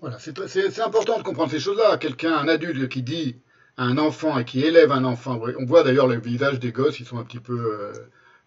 Voilà, 0.00 0.18
c'est 0.18 0.80
important 0.80 1.18
de 1.18 1.22
comprendre 1.22 1.50
ces 1.50 1.60
choses-là. 1.60 1.98
Quelqu'un, 1.98 2.32
un 2.32 2.48
adulte 2.48 2.88
qui 2.88 3.02
dit 3.02 3.36
un 3.80 3.96
enfant 3.96 4.38
et 4.38 4.44
qui 4.44 4.60
élève 4.60 4.92
un 4.92 5.04
enfant, 5.04 5.40
on 5.58 5.64
voit 5.64 5.82
d'ailleurs 5.82 6.06
le 6.06 6.20
visage 6.20 6.60
des 6.60 6.70
gosses, 6.70 7.00
ils 7.00 7.06
sont 7.06 7.18
un 7.18 7.24
petit 7.24 7.40
peu 7.40 7.58
euh, 7.58 7.92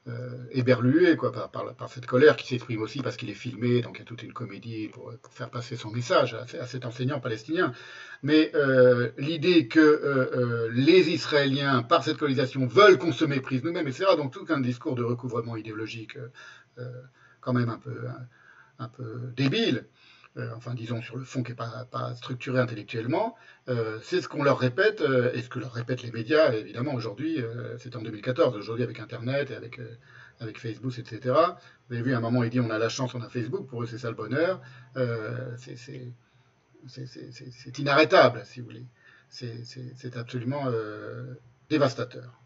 euh, 0.08 0.30
éberlués 0.52 1.18
quoi, 1.18 1.32
par, 1.32 1.90
cette 1.90 2.06
colère 2.06 2.36
qui 2.36 2.46
s'exprime 2.48 2.84
aussi 2.84 3.02
parce 3.02 3.18
qu'il 3.18 3.32
est 3.32 3.34
filmé, 3.36 3.82
donc 3.82 3.96
il 3.96 4.00
y 4.00 4.02
a 4.04 4.06
toute 4.06 4.22
une 4.22 4.32
comédie 4.32 4.90
pour, 4.90 5.12
faire 5.32 5.50
passer 5.50 5.76
son 5.76 5.90
message 5.90 6.36
à, 6.36 6.68
cet 6.68 6.86
enseignant 6.86 7.20
palestinien. 7.20 7.74
Mais 8.22 8.52
euh, 8.54 9.10
l'idée 9.18 9.68
que 9.68 10.70
les 10.72 11.10
Israéliens, 11.10 11.82
par 11.82 12.04
cette 12.04 12.18
colonisation, 12.18 12.68
veulent 12.68 13.00
qu'on 13.00 13.12
se 13.12 13.26
méprise 13.26 13.64
nous-mêmes, 13.64 13.88
etc., 13.88 14.12
donc 14.16 14.34
tout 14.34 14.46
un 14.50 14.60
discours 14.60 14.94
de 14.94 15.04
recouvrement 15.04 15.58
idéologique 15.58 16.16
quand 17.42 17.54
même 17.54 17.70
un 17.70 17.80
peu, 17.80 17.98
un, 18.78 18.88
peu 18.88 19.32
débile, 19.36 19.88
enfin 20.56 20.74
disons 20.74 21.02
sur 21.02 21.18
le 21.18 21.24
fond 21.24 21.44
qui 21.44 21.52
n'est 21.52 21.56
pas, 21.56 22.16
structuré 22.16 22.60
intellectuellement, 22.60 23.36
euh, 23.70 24.00
c'est 24.02 24.22
ce 24.22 24.28
qu'on 24.28 24.44
leur 24.44 24.60
répète, 24.60 25.02
euh, 25.02 25.32
et 25.34 25.42
ce 25.42 25.50
que 25.50 25.60
leur 25.60 25.74
répètent 25.74 26.04
les 26.04 26.12
médias, 26.12 26.54
évidemment, 26.54 26.94
aujourd'hui, 26.94 27.42
euh, 27.42 27.78
c'est 27.78 27.96
en 27.96 28.02
2014, 28.02 28.56
aujourd'hui 28.56 28.84
avec 28.84 29.00
Internet, 29.00 29.52
et 29.52 29.56
avec, 29.56 29.80
euh, 29.80 29.96
Facebook, 30.56 30.98
etc. 31.00 31.36
Vous 31.88 31.96
avez 31.96 32.04
vu, 32.04 32.14
à 32.14 32.18
un 32.18 32.20
moment, 32.20 32.44
il 32.44 32.50
dit 32.50 32.60
on 32.60 32.70
a 32.70 32.78
la 32.78 32.90
chance, 32.90 33.16
on 33.16 33.22
a 33.22 33.30
Facebook, 33.30 33.68
pour 33.68 33.84
eux 33.84 33.86
c'est 33.86 33.98
ça 33.98 34.10
le 34.10 34.16
bonheur. 34.16 34.62
Euh, 34.98 35.56
c'est- 35.58 36.12
inarrêtable, 37.80 38.42
si 38.46 38.60
vous 38.60 38.66
voulez. 38.66 38.86
C'est 39.30 40.18
absolument 40.18 40.66
euh, 40.68 41.34
dévastateur. 41.70 42.43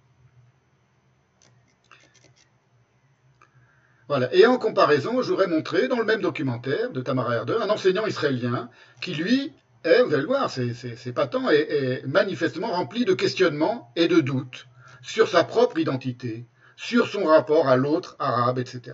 Voilà. 4.07 4.33
Et 4.33 4.45
en 4.45 4.57
comparaison, 4.57 5.21
je 5.21 5.29
voudrais 5.29 5.47
montrer 5.47 5.87
dans 5.87 5.99
le 5.99 6.05
même 6.05 6.21
documentaire 6.21 6.91
de 6.91 7.01
Tamara 7.01 7.35
Erdem 7.35 7.61
un 7.61 7.69
enseignant 7.69 8.05
israélien 8.05 8.69
qui, 9.01 9.13
lui, 9.13 9.51
est, 9.83 10.01
vous 10.01 10.13
allez 10.13 10.21
le 10.21 10.27
voir, 10.27 10.49
c'est 10.49 11.13
patent, 11.13 11.49
est, 11.49 11.69
est 11.69 12.07
manifestement 12.07 12.67
rempli 12.67 13.05
de 13.05 13.13
questionnements 13.13 13.91
et 13.95 14.07
de 14.07 14.19
doutes 14.19 14.67
sur 15.01 15.27
sa 15.27 15.43
propre 15.43 15.79
identité, 15.79 16.45
sur 16.75 17.07
son 17.07 17.25
rapport 17.25 17.67
à 17.67 17.75
l'autre 17.75 18.15
arabe, 18.19 18.59
etc. 18.59 18.93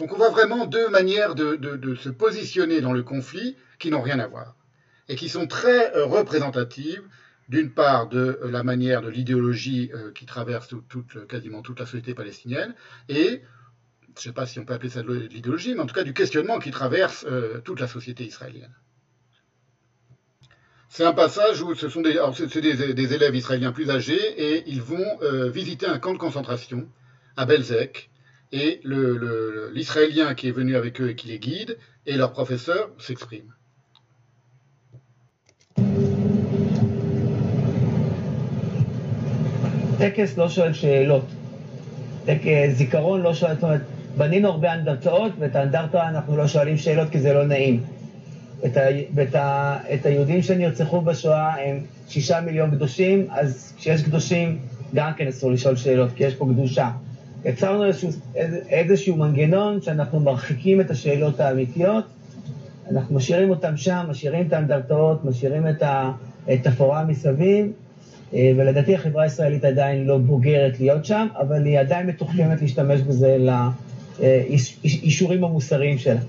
Donc 0.00 0.14
on 0.14 0.16
voit 0.16 0.30
vraiment 0.30 0.64
deux 0.64 0.88
manières 0.88 1.34
de, 1.34 1.94
se 1.94 2.08
positionner 2.08 2.80
dans 2.80 2.94
le 2.94 3.02
conflit 3.02 3.56
qui 3.78 3.90
n'ont 3.90 4.00
rien 4.00 4.18
à 4.18 4.26
voir 4.26 4.54
et 5.08 5.14
qui 5.14 5.28
sont 5.28 5.46
très 5.46 5.94
euh, 5.94 6.06
représentatives 6.06 7.02
d'une 7.48 7.70
part 7.70 8.08
de 8.08 8.38
euh, 8.42 8.50
la 8.50 8.62
manière 8.62 9.02
de 9.02 9.10
l'idéologie 9.10 9.90
euh, 9.92 10.10
qui 10.12 10.24
traverse 10.24 10.68
quasiment 11.28 11.60
toute 11.60 11.80
la 11.80 11.84
société 11.84 12.14
palestinienne 12.14 12.74
et 13.10 13.42
je 14.15 14.19
ne 14.19 14.23
sais 14.23 14.31
pas 14.31 14.45
si 14.45 14.59
on 14.59 14.65
peut 14.65 14.73
appeler 14.73 14.89
ça 14.89 15.01
de 15.03 15.13
l'idéologie, 15.13 15.73
mais 15.75 15.81
en 15.81 15.85
tout 15.85 15.93
cas 15.93 16.03
du 16.03 16.13
questionnement 16.13 16.57
qui 16.59 16.71
traverse 16.71 17.25
euh, 17.29 17.59
toute 17.65 17.79
la 17.81 17.87
société 17.87 18.23
israélienne. 18.23 18.73
C'est 20.89 21.03
un 21.03 21.11
passage 21.13 21.61
où 21.61 21.75
ce 21.75 21.89
sont 21.89 22.01
des, 22.01 22.11
alors 22.11 22.35
c'est- 22.37 22.47
c'est 22.47 22.61
des, 22.61 22.93
des 22.93 23.13
élèves 23.13 23.35
israéliens 23.35 23.73
plus 23.73 23.89
âgés 23.89 24.23
et 24.45 24.63
ils 24.67 24.81
vont 24.81 25.09
euh, 25.21 25.49
visiter 25.49 25.87
un 25.87 25.99
camp 25.99 26.13
de 26.13 26.17
concentration 26.17 26.87
à 27.35 27.45
Belzec. 27.45 28.09
Et 28.53 28.79
le- 28.83 29.17
le- 29.17 29.69
l'Israélien 29.73 30.33
qui 30.35 30.47
est 30.47 30.51
venu 30.51 30.75
avec 30.77 31.01
eux 31.01 31.09
et 31.09 31.15
qui 31.15 31.27
les 31.27 31.39
guide 31.39 31.77
et 32.05 32.15
leur 32.15 32.31
professeur 32.31 32.89
s'exprime. 32.99 33.49
טקס 39.97 40.37
לא 40.37 40.49
שואל 40.49 40.73
שאלות. 40.73 41.25
טקס, 42.25 42.71
זיכרון 42.77 43.21
לא 43.21 43.33
שואל, 43.33 43.53
זאת 43.53 43.63
אומרת, 43.63 43.81
בנינו 44.20 44.48
הרבה 44.48 44.74
אנדרטאות, 44.74 45.32
ואת 45.38 45.56
האנדרטה 45.56 46.08
אנחנו 46.08 46.36
לא 46.36 46.46
שואלים 46.46 46.76
שאלות 46.76 47.08
כי 47.10 47.18
זה 47.18 47.32
לא 47.32 47.44
נעים. 47.44 47.80
את, 48.64 48.76
ה, 48.76 48.80
ואת 49.14 49.34
ה, 49.34 49.78
את 49.94 50.06
היהודים 50.06 50.42
שנרצחו 50.42 51.00
בשואה 51.00 51.54
הם 51.62 51.80
שישה 52.08 52.40
מיליון 52.40 52.70
קדושים, 52.70 53.26
אז 53.30 53.72
כשיש 53.76 54.02
קדושים 54.02 54.58
גם 54.94 55.12
כן 55.16 55.26
אסור 55.28 55.50
לשאול 55.50 55.76
שאלות, 55.76 56.12
כי 56.12 56.24
יש 56.24 56.34
פה 56.34 56.46
קדושה. 56.52 56.90
יצרנו 57.44 57.84
איזשהו, 57.84 58.10
איזשהו 58.68 59.16
מנגנון 59.16 59.80
שאנחנו 59.80 60.20
מרחיקים 60.20 60.80
את 60.80 60.90
השאלות 60.90 61.40
האמיתיות, 61.40 62.04
אנחנו 62.90 63.14
משאירים 63.14 63.50
אותם 63.50 63.76
שם, 63.76 64.06
משאירים 64.08 64.46
את 64.46 64.52
האנדרטאות, 64.52 65.24
משאירים 65.24 65.66
את 65.66 65.82
התפאורה 66.48 67.04
מסביב, 67.04 67.66
אה, 68.34 68.52
ולדעתי 68.56 68.94
החברה 68.94 69.22
הישראלית 69.22 69.64
עדיין 69.64 70.06
לא 70.06 70.18
בוגרת 70.18 70.80
להיות 70.80 71.04
שם, 71.04 71.26
אבל 71.40 71.64
היא 71.64 71.78
עדיין 71.78 72.06
מתוחכמת 72.06 72.62
להשתמש 72.62 73.00
בזה 73.00 73.36
לאישורים 74.20 75.44
המוסריים 75.44 75.98
שלה. 75.98 76.20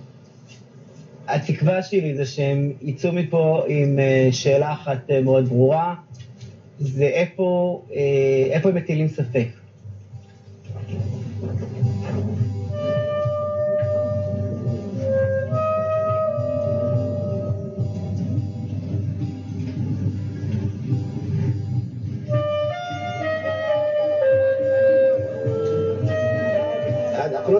התקווה 1.27 1.83
שלי 1.83 2.15
זה 2.15 2.25
שהם 2.25 2.73
יצאו 2.81 3.13
מפה 3.13 3.63
עם 3.67 3.99
אה, 3.99 4.29
שאלה 4.31 4.73
אחת 4.73 5.09
אה, 5.09 5.21
מאוד 5.21 5.47
ברורה, 5.47 5.95
זה 6.79 7.05
איפה, 7.05 7.81
אה, 7.93 7.99
איפה 8.49 8.69
הם 8.69 8.75
מטילים 8.75 9.07
ספק. 9.07 9.47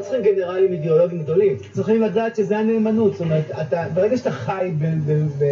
צריכים 0.02 0.22
גנרלים 0.24 0.72
אידיאולוגיים 0.72 1.24
גדולים, 1.24 1.58
צריכים 1.72 2.02
לדעת 2.02 2.36
שזה 2.36 2.58
הנאמנות, 2.58 3.12
זאת 3.12 3.22
אומרת, 3.22 3.52
אתה, 3.62 3.86
ברגע 3.94 4.18
שאתה 4.18 4.32
חי 4.32 4.72
ב, 4.78 4.86
ב, 4.86 5.28
ב, 5.40 5.44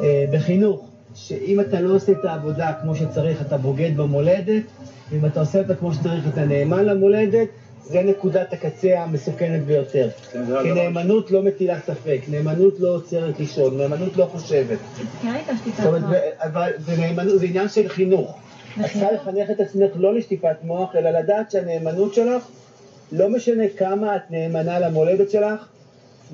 אה, 0.00 0.24
בחינוך, 0.32 0.88
שאם 1.14 1.60
אתה 1.60 1.80
לא 1.80 1.94
עושה 1.94 2.12
את 2.12 2.24
העבודה 2.24 2.72
כמו 2.82 2.94
שצריך, 2.94 3.42
אתה 3.42 3.56
בוגד 3.56 3.96
במולדת, 3.96 4.62
ואם 5.10 5.26
אתה 5.26 5.40
עושה 5.40 5.58
אותה 5.58 5.74
כמו 5.74 5.92
שצריך, 5.92 6.24
אתה 6.28 6.44
נאמן 6.44 6.84
למולדת, 6.84 7.48
זה 7.82 8.02
נקודת 8.02 8.52
הקצה 8.52 9.02
המסוכנת 9.02 9.64
ביותר. 9.64 10.08
כי 10.62 10.72
נאמנות 10.72 11.30
לא 11.30 11.42
מטילה 11.42 11.80
ספק, 11.80 12.20
נאמנות 12.28 12.80
לא 12.80 12.88
עוצרת 12.88 13.38
לישון, 13.38 13.78
נאמנות 13.78 14.16
לא 14.16 14.24
חושבת. 14.24 14.78
כן, 15.22 15.28
הייתה 15.28 15.52
זאת 15.52 15.60
שטיפת 15.60 15.84
אומרת, 15.86 16.80
זה 17.38 17.46
עניין 17.46 17.68
של 17.68 17.88
חינוך. 17.88 18.38
את 18.80 18.84
צריכה 18.84 19.12
לחנך 19.12 19.50
את 19.50 19.60
עצמך 19.60 19.90
לא 19.96 20.14
לשטיפת 20.14 20.56
מוח, 20.62 20.96
אלא 20.96 21.10
לדעת 21.10 21.50
שהנאמנות 21.50 22.14
שלך, 22.14 22.42
לא 23.12 23.28
משנה 23.28 23.68
כמה 23.76 24.16
את 24.16 24.30
נאמנה 24.30 24.78
למולדת 24.78 25.30
שלך, 25.30 25.66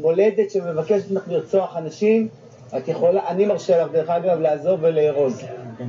מולדת 0.00 0.50
שמבקשת 0.50 1.10
ממך 1.10 1.28
לרצוח 1.28 1.76
אנשים, 1.76 2.28
את 2.76 2.88
יכולה, 2.88 3.28
אני 3.28 3.46
מרשה 3.46 3.84
לך 3.84 3.92
דרך 3.92 4.10
אגב 4.10 4.40
לעזוב 4.40 4.80
ולארוז. 4.82 5.40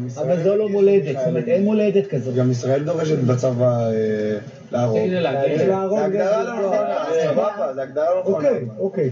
ישראל 0.06 0.32
אבל 0.32 0.44
זו 0.44 0.56
לא 0.56 0.70
מולדת, 0.70 1.18
זאת 1.18 1.27
אומרת. 1.27 1.48
אין 1.48 1.63
מולדת 1.63 2.08
כזאת. 2.08 2.36
גם 2.36 2.51
ישראל 2.51 2.84
דורשת 2.84 3.18
בצבא 3.18 3.89
אה, 3.92 4.38
להרוג. 4.72 4.98
זה 5.10 5.30
הגדרה 6.06 6.44
לא 6.44 6.65
נכונה, 6.65 7.06
סבבה, 7.24 7.74
זה 7.75 7.82
הגדרה 7.82 8.15
לא 8.15 8.22
נכונה. 8.22 8.38
אוקיי, 8.38 8.65
אוקיי. 8.80 9.12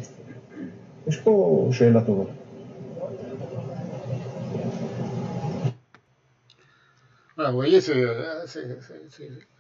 יש 1.08 1.18
פה 1.18 1.70
שאלה 1.72 2.02
טובה. 2.02 2.24
Voyez, 7.38 7.82
c'est, 7.82 7.92
euh, 7.94 8.46
c'est- 8.46 8.60
c'est- 8.88 9.10
c'est- 9.16 9.53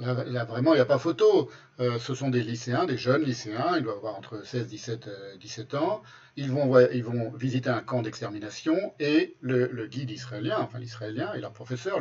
là, 0.00 0.44
vraiment, 0.44 0.72
il 0.72 0.76
n'y 0.76 0.82
a 0.82 0.86
pas 0.86 0.98
photo. 0.98 1.50
Euh, 1.80 1.98
ce 1.98 2.14
sont 2.14 2.30
des 2.30 2.42
lycéens, 2.42 2.86
des 2.86 2.96
jeunes 2.98 3.22
lycéens, 3.22 3.76
ils 3.76 3.82
doivent 3.82 3.98
avoir 3.98 4.16
entre 4.16 4.44
16 4.44 4.66
17, 4.66 5.06
euh, 5.08 5.36
17 5.36 5.74
ans. 5.74 6.02
Ils 6.36 6.50
vont, 6.52 6.78
ils 6.92 7.02
vont 7.02 7.30
visiter 7.32 7.68
un 7.68 7.80
camp 7.80 8.02
d'extermination 8.02 8.76
et 9.00 9.34
le, 9.40 9.86
guide 9.86 10.10
israélien, 10.10 10.58
enfin 10.60 10.78
l'israélien 10.78 11.32
et 11.34 11.40
leur 11.40 11.52
professeur 11.52 11.98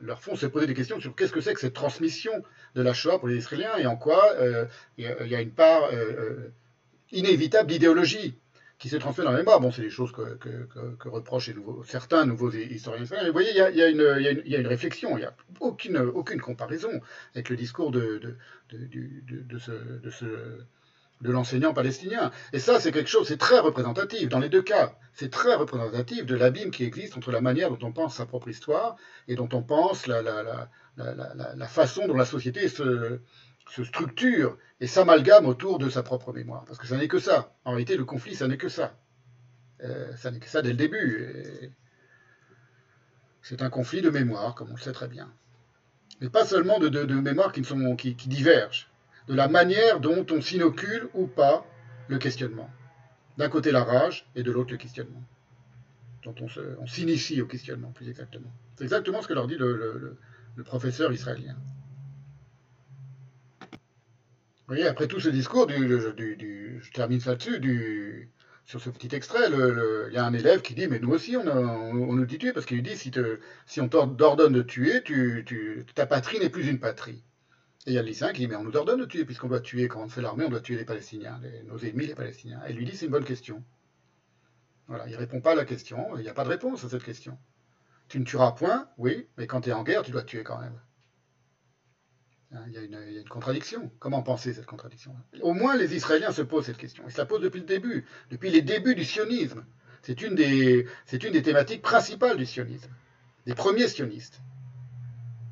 leur 0.00 0.22
font 0.22 0.36
se 0.36 0.46
poser 0.46 0.66
des 0.66 0.72
questions 0.72 0.98
sur 1.00 1.14
qu'est-ce 1.14 1.32
que 1.32 1.42
c'est 1.42 1.52
que 1.52 1.60
cette 1.60 1.74
transmission 1.74 2.32
de 2.74 2.80
la 2.80 2.94
Shoah 2.94 3.18
pour 3.18 3.28
les 3.28 3.36
Israéliens 3.36 3.76
et 3.76 3.86
en 3.86 3.96
quoi 3.96 4.32
euh, 4.38 4.64
il 4.96 5.04
y, 5.04 5.34
a- 5.34 5.42
une 5.42 5.50
part 5.50 5.82
euh, 5.92 6.50
inévitable 7.12 7.68
d'idéologie 7.68 8.38
qui 8.78 8.88
se 8.88 8.96
transmet 8.96 9.24
dans 9.24 9.32
la 9.32 9.38
mémoire. 9.38 9.60
Bon, 9.60 9.70
c'est 9.70 9.82
des 9.82 9.90
choses 9.90 10.12
que, 10.12 10.34
que- 10.36 11.08
reprochent 11.08 11.50
certains 11.84 12.24
nouveaux 12.24 12.50
historiens. 12.50 13.04
Mais 13.10 13.26
vous 13.26 13.32
voyez, 13.32 13.50
il 13.50 13.56
y 13.56 13.60
a, 13.60 13.70
y 13.70 13.74
y 13.76 14.50
y 14.50 14.56
a 14.56 14.58
une 14.60 14.66
réflexion, 14.66 15.16
il 15.16 15.20
n'y 15.20 15.26
a 15.26 15.32
aucune, 15.60 15.98
aucune 15.98 16.40
comparaison 16.40 17.00
avec 17.34 17.48
le 17.48 17.56
discours 17.56 17.90
de, 17.90 18.18
de, 18.18 18.36
de, 18.70 19.40
de- 19.42 19.58
ce, 19.58 19.72
ce- 20.10 20.58
de 21.20 21.30
l'enseignant 21.32 21.72
palestinien. 21.72 22.30
Et 22.52 22.60
ça, 22.60 22.78
c'est 22.78 22.92
quelque 22.92 23.08
chose, 23.10 23.26
c'est 23.26 23.36
très 23.38 23.58
représentatif 23.58 24.28
dans 24.28 24.38
les 24.38 24.48
deux 24.48 24.62
cas. 24.62 24.94
C'est 25.12 25.30
très 25.30 25.54
représentatif 25.54 26.26
de 26.26 26.36
l'abîme 26.36 26.70
qui 26.70 26.84
existe 26.84 27.16
entre 27.16 27.32
la 27.32 27.40
manière 27.40 27.70
dont 27.70 27.88
on 27.88 27.92
pense 27.92 28.14
sa 28.16 28.26
propre 28.26 28.48
histoire 28.48 28.94
et 29.26 29.34
dont 29.34 29.48
on 29.52 29.62
pense 29.62 30.06
la, 30.06 30.22
la- 30.22 30.42
la- 30.96 31.54
la 31.56 31.66
façon 31.68 32.06
dont 32.06 32.16
la 32.16 32.24
société 32.24 32.68
se, 32.68 33.18
se 33.70 33.84
structure 33.84 34.56
et 34.80 34.86
s'amalgame 34.86 35.46
autour 35.46 35.78
de 35.78 35.88
sa 35.88 36.02
propre 36.02 36.32
mémoire. 36.32 36.64
Parce 36.64 36.78
que 36.78 36.86
ça 36.86 36.96
n'est 36.96 37.08
que 37.08 37.18
ça. 37.18 37.54
En 37.64 37.70
réalité, 37.70 37.96
le 37.96 38.04
conflit, 38.04 38.34
ça 38.34 38.48
n'est 38.48 38.56
que 38.56 38.68
ça. 38.68 38.94
Euh, 39.82 40.14
ça 40.16 40.30
n'est 40.30 40.40
que 40.40 40.48
ça 40.48 40.62
dès 40.62 40.70
le 40.70 40.76
début. 40.76 41.72
C'est 43.42 43.62
un 43.62 43.70
conflit 43.70 44.02
de 44.02 44.10
mémoire, 44.10 44.54
comme 44.54 44.70
on 44.70 44.74
le 44.74 44.80
sait 44.80 44.92
très 44.92 45.08
bien. 45.08 45.32
Mais 46.20 46.28
pas 46.28 46.44
seulement 46.44 46.78
de, 46.78 47.04
mémoires 47.14 47.52
qui, 47.52 47.64
sont, 47.64 47.96
divergent, 48.26 48.88
de 49.28 49.34
la 49.34 49.48
manière 49.48 50.00
dont 50.00 50.26
on 50.30 50.40
s'inocule 50.40 51.08
ou 51.14 51.26
pas 51.26 51.64
le 52.08 52.18
questionnement. 52.18 52.70
D'un 53.36 53.48
côté 53.48 53.70
la 53.70 53.84
rage 53.84 54.26
et 54.34 54.42
de 54.42 54.50
l'autre 54.50 54.72
le 54.72 54.78
questionnement. 54.78 55.22
Dont 56.24 56.34
on 56.80 56.86
s'initie 56.86 57.40
au 57.40 57.46
questionnement, 57.46 57.92
plus 57.92 58.08
exactement. 58.08 58.50
C'est 58.76 58.84
exactement 58.84 59.22
ce 59.22 59.28
que 59.28 59.34
leur 59.34 59.46
dit 59.46 59.56
le 59.56 60.16
professeur 60.64 61.12
israélien. 61.12 61.56
Voyez, 64.68 64.86
après 64.86 65.08
tout 65.08 65.18
ce 65.18 65.28
discours, 65.30 65.66
du, 65.66 65.76
du- 66.36 66.78
je 66.82 66.90
termine 66.92 67.20
là-dessus, 67.26 68.30
sur 68.64 68.80
ce 68.80 68.90
petit 68.90 69.14
extrait, 69.16 69.48
il 69.50 70.12
y 70.12 70.16
a 70.18 70.24
un 70.24 70.32
élève 70.34 70.60
qui 70.62 70.74
dit, 70.74 70.86
mais 70.86 70.98
nous 71.00 71.10
aussi, 71.10 71.36
on, 71.36 71.46
on- 71.48 72.12
nous 72.14 72.24
dit 72.26 72.38
tuer, 72.38 72.52
parce 72.52 72.66
qu'il 72.66 72.76
lui 72.76 72.82
dit, 72.82 72.96
si, 72.96 73.10
te- 73.10 73.40
si 73.66 73.80
on 73.80 73.88
t'ordonne 73.88 74.52
de 74.52 74.62
tuer, 74.62 75.02
tu, 75.02 75.42
tu- 75.46 75.84
ta 75.94 76.06
patrie 76.06 76.38
n'est 76.38 76.50
plus 76.50 76.68
une 76.68 76.78
patrie. 76.78 77.24
Et 77.86 77.92
il 77.92 77.94
y 77.94 77.98
a 77.98 78.02
le 78.02 78.08
lycéen 78.08 78.32
qui 78.32 78.42
dit, 78.42 78.48
mais 78.48 78.56
on 78.56 78.64
nous 78.64 78.76
ordonne 78.76 79.00
de 79.00 79.06
tuer, 79.06 79.24
puisqu'on 79.24 79.48
doit 79.48 79.60
tuer, 79.60 79.88
quand 79.88 80.02
on 80.04 80.08
fait 80.08 80.22
l'armée, 80.22 80.44
on 80.46 80.50
doit 80.50 80.60
tuer 80.60 80.76
les 80.76 80.84
Palestiniens, 80.86 81.40
les- 81.42 81.62
nos 81.64 81.78
ennemis, 81.78 82.06
les 82.06 82.14
Palestiniens. 82.14 82.62
Et 82.68 82.72
lui 82.74 82.84
dit, 82.84 82.96
c'est 82.96 83.06
une 83.06 83.12
bonne 83.12 83.24
question. 83.24 83.64
Voilà, 84.88 85.08
il 85.08 85.14
répond 85.14 85.40
pas 85.40 85.52
à 85.52 85.54
la 85.54 85.64
question, 85.64 86.16
il 86.16 86.22
n'y 86.22 86.28
a 86.28 86.34
pas 86.34 86.42
de 86.42 86.48
réponse 86.48 86.82
à 86.84 86.88
cette 86.88 87.04
question. 87.04 87.38
Tu 88.08 88.20
ne 88.20 88.24
tueras 88.24 88.52
point, 88.52 88.88
oui, 88.98 89.28
mais 89.38 89.46
quand 89.46 89.62
tu 89.62 89.70
es 89.70 89.72
en 89.74 89.84
guerre, 89.84 90.02
tu 90.02 90.12
dois 90.12 90.24
tuer 90.24 90.44
quand 90.44 90.58
même. 90.60 90.80
Hein, 92.54 92.60
Il 92.68 92.72
y, 92.72 92.78
a 92.78 92.82
une, 92.82 93.24
contradiction. 93.28 93.90
Comment 93.98 94.22
penser 94.22 94.54
cette 94.54 94.66
contradiction? 94.66 95.14
Au 95.42 95.52
moins, 95.52 95.76
les 95.76 95.94
Israéliens 95.94 96.32
se 96.32 96.42
posent 96.42 96.66
cette 96.66 96.78
question. 96.78 97.04
Ils 97.06 97.12
se 97.12 97.18
la 97.18 97.26
posent 97.26 97.42
depuis 97.42 97.60
le 97.60 97.66
début, 97.66 98.06
depuis 98.30 98.50
les 98.50 98.62
débuts 98.62 98.94
du 98.94 99.04
sionisme. 99.04 99.64
C'est 100.02 100.22
une 100.22 100.34
des, 100.34 100.86
une 101.12 101.32
des 101.32 101.42
thématiques 101.42 101.82
principales 101.82 102.36
du 102.38 102.46
sionisme, 102.46 102.90
des 103.46 103.54
premiers 103.54 103.88
sionistes. 103.88 104.40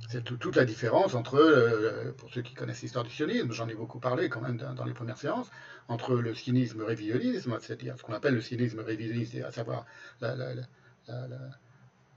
C'est 0.08 0.22
tout- 0.22 0.36
toute 0.36 0.56
la 0.56 0.64
différence 0.64 1.14
entre, 1.14 1.36
euh, 1.36 2.12
pour 2.16 2.32
ceux 2.32 2.40
qui 2.40 2.54
connaissent 2.54 2.80
l'histoire 2.80 3.04
du 3.04 3.10
sionisme, 3.10 3.50
j'en 3.52 3.68
ai 3.68 3.74
beaucoup 3.74 3.98
parlé 3.98 4.28
quand 4.28 4.40
même 4.40 4.56
dans, 4.56 4.84
les 4.84 4.94
premières 4.94 5.18
séances, 5.18 5.50
entre 5.88 6.14
le 6.14 6.32
sionisme 6.32 6.80
révisionnisme, 6.82 7.58
c'est-à-dire 7.60 7.98
ce 7.98 8.02
qu'on 8.04 8.12
appelle 8.14 8.34
le 8.34 8.40
sionisme 8.40 8.80
révisionniste, 8.80 9.34
à 9.44 9.50
savoir 9.50 9.84
la- 10.20 10.36
la- 10.36 10.54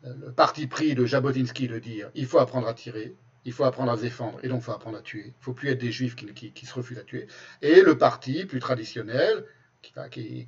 le 0.03 0.31
parti 0.31 0.67
pris 0.67 0.95
de 0.95 1.05
Jabotinsky 1.05 1.67
de 1.67 1.79
dire 1.79 2.09
il 2.15 2.25
faut 2.25 2.39
apprendre 2.39 2.67
à 2.67 2.73
tirer, 2.73 3.15
il 3.45 3.53
faut 3.53 3.63
apprendre 3.63 3.91
à 3.91 3.97
se 3.97 4.01
défendre, 4.01 4.39
et 4.43 4.47
donc 4.47 4.61
il 4.61 4.63
faut 4.63 4.71
apprendre 4.71 4.97
à 4.97 5.01
tuer. 5.01 5.23
Il 5.27 5.37
ne 5.39 5.43
faut 5.43 5.53
plus 5.53 5.69
être 5.69 5.79
des 5.79 5.91
juifs 5.91 6.15
qui, 6.15 6.65
se 6.65 6.73
refusent 6.73 6.99
à 6.99 7.03
tuer. 7.03 7.27
Et 7.61 7.81
le 7.81 7.97
parti 7.97 8.45
plus 8.45 8.59
traditionnel, 8.59 9.45
qui, 9.81 10.45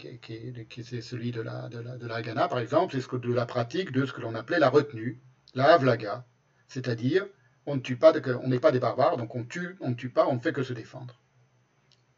qui- 0.70 0.84
c'est 0.84 1.02
celui 1.02 1.32
de 1.32 1.42
la, 1.42 1.70
Haganah, 2.10 2.48
par 2.48 2.60
exemple, 2.60 2.94
c'est 3.00 3.16
de 3.20 3.34
la 3.34 3.46
pratique 3.46 3.92
de 3.92 4.06
ce 4.06 4.14
que 4.14 4.22
l'on 4.22 4.36
appelait 4.36 4.60
la 4.60 4.70
retenue, 4.70 5.22
la 5.54 5.74
havlaga, 5.74 6.26
c'est-à-dire 6.68 7.26
on 7.66 7.76
ne 7.76 7.82
tue 7.82 7.96
pas, 7.98 8.14
on 8.44 8.48
n'est 8.50 8.60
pas 8.60 8.72
des 8.72 8.80
barbares, 8.80 9.18
donc 9.18 9.36
on 9.36 9.44
tue, 9.44 9.78
on 9.80 9.90
ne 9.90 9.96
tue 9.96 10.10
pas, 10.10 10.28
on 10.28 10.36
ne 10.36 10.40
fait 10.40 10.54
que 10.54 10.64
se 10.64 10.74
défendre. 10.74 11.22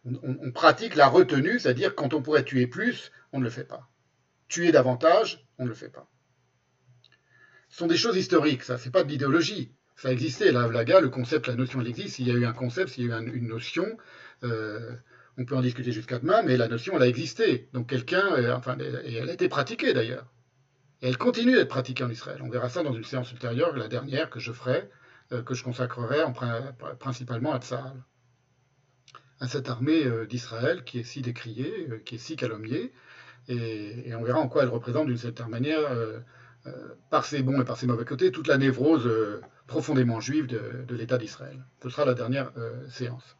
On, 0.05 0.15
on- 0.23 0.37
on 0.41 0.51
pratique 0.51 0.95
la 0.95 1.07
retenue, 1.07 1.59
c'est-à-dire 1.59 1.95
quand 1.95 2.13
on 2.13 2.21
pourrait 2.21 2.43
tuer 2.45 2.67
plus, 2.67 3.11
on 3.31 3.39
ne 3.39 3.43
le 3.43 3.49
fait 3.49 3.65
pas. 3.65 3.89
Tuer 4.47 4.71
davantage, 4.71 5.45
on 5.57 5.63
ne 5.65 5.69
le 5.69 5.75
fait 5.75 5.89
pas. 5.89 6.09
Ce 7.69 7.77
sont 7.77 7.87
des 7.87 7.97
choses 7.97 8.17
historiques, 8.17 8.63
ça, 8.63 8.77
c'est 8.77 8.91
pas 8.91 9.03
de 9.03 9.09
l'idéologie. 9.09 9.73
Ça 9.95 10.11
existait, 10.11 10.51
la 10.51 10.63
Havlaga, 10.63 10.99
le 10.99 11.09
concept, 11.09 11.47
la 11.47 11.55
notion, 11.55 11.79
elle 11.81 11.87
existe. 11.87 12.15
S'il 12.15 12.27
y 12.27 12.31
a 12.31 12.33
eu 12.33 12.45
un 12.45 12.53
concept, 12.53 12.89
s'il 12.89 13.05
y 13.05 13.07
a 13.07 13.09
eu 13.11 13.13
un- 13.13 13.25
une 13.25 13.47
notion, 13.47 13.97
euh, 14.43 14.91
on 15.37 15.45
peut 15.45 15.55
en 15.55 15.61
discuter 15.61 15.91
jusqu'à 15.91 16.19
demain, 16.19 16.41
mais 16.43 16.57
la 16.57 16.67
notion, 16.67 16.95
elle 16.95 17.03
a 17.03 17.07
existé. 17.07 17.69
Donc 17.73 17.87
quelqu'un, 17.89 18.33
euh, 18.33 18.53
enfin, 18.55 18.77
et 18.79 19.15
elle 19.15 19.29
a 19.29 19.33
été 19.33 19.47
pratiquée 19.49 19.93
d'ailleurs. 19.93 20.25
Et 21.01 21.07
elle 21.09 21.17
continue 21.17 21.53
d'être 21.55 21.69
pratiquée 21.69 22.03
en 22.03 22.09
Israël. 22.09 22.39
On 22.43 22.49
verra 22.49 22.69
ça 22.69 22.81
dans 22.83 22.93
une 22.93 23.03
séance 23.03 23.31
ultérieure, 23.31 23.75
la 23.75 23.87
dernière 23.87 24.29
que 24.29 24.39
je 24.39 24.51
ferai, 24.51 24.89
euh, 25.31 25.41
que 25.43 25.53
je 25.53 25.63
consacrerai 25.63 26.23
en 26.23 26.33
prin- 26.33 26.73
principalement 26.99 27.53
à 27.53 27.59
Tsahal. 27.59 28.03
À 29.39 29.47
cette 29.47 29.69
armée 29.69 30.05
d'Israël 30.27 30.83
qui 30.85 30.99
est 30.99 31.03
si 31.03 31.21
décriée, 31.21 31.87
qui 32.05 32.15
est 32.15 32.17
si 32.17 32.35
calomniée, 32.35 32.93
et, 33.49 34.13
on 34.15 34.23
verra 34.23 34.39
en 34.39 34.47
quoi 34.47 34.63
elle 34.63 34.69
représente 34.69 35.07
d'une 35.07 35.17
certaine 35.17 35.49
manière, 35.49 35.89
par 37.09 37.25
ses 37.25 37.43
bons 37.43 37.61
et 37.61 37.65
par 37.65 37.77
ses 37.77 37.87
mauvais 37.87 38.05
côtés, 38.05 38.31
toute 38.31 38.47
la 38.47 38.57
névrose 38.57 39.05
euh, 39.05 39.41
profondément 39.67 40.19
juive 40.19 40.47
de, 40.47 40.95
l'État 40.95 41.17
d'Israël. 41.17 41.63
Ce 41.81 41.89
sera 41.89 42.05
la 42.05 42.13
dernière 42.13 42.51
euh, 42.57 42.87
séance. 42.89 43.35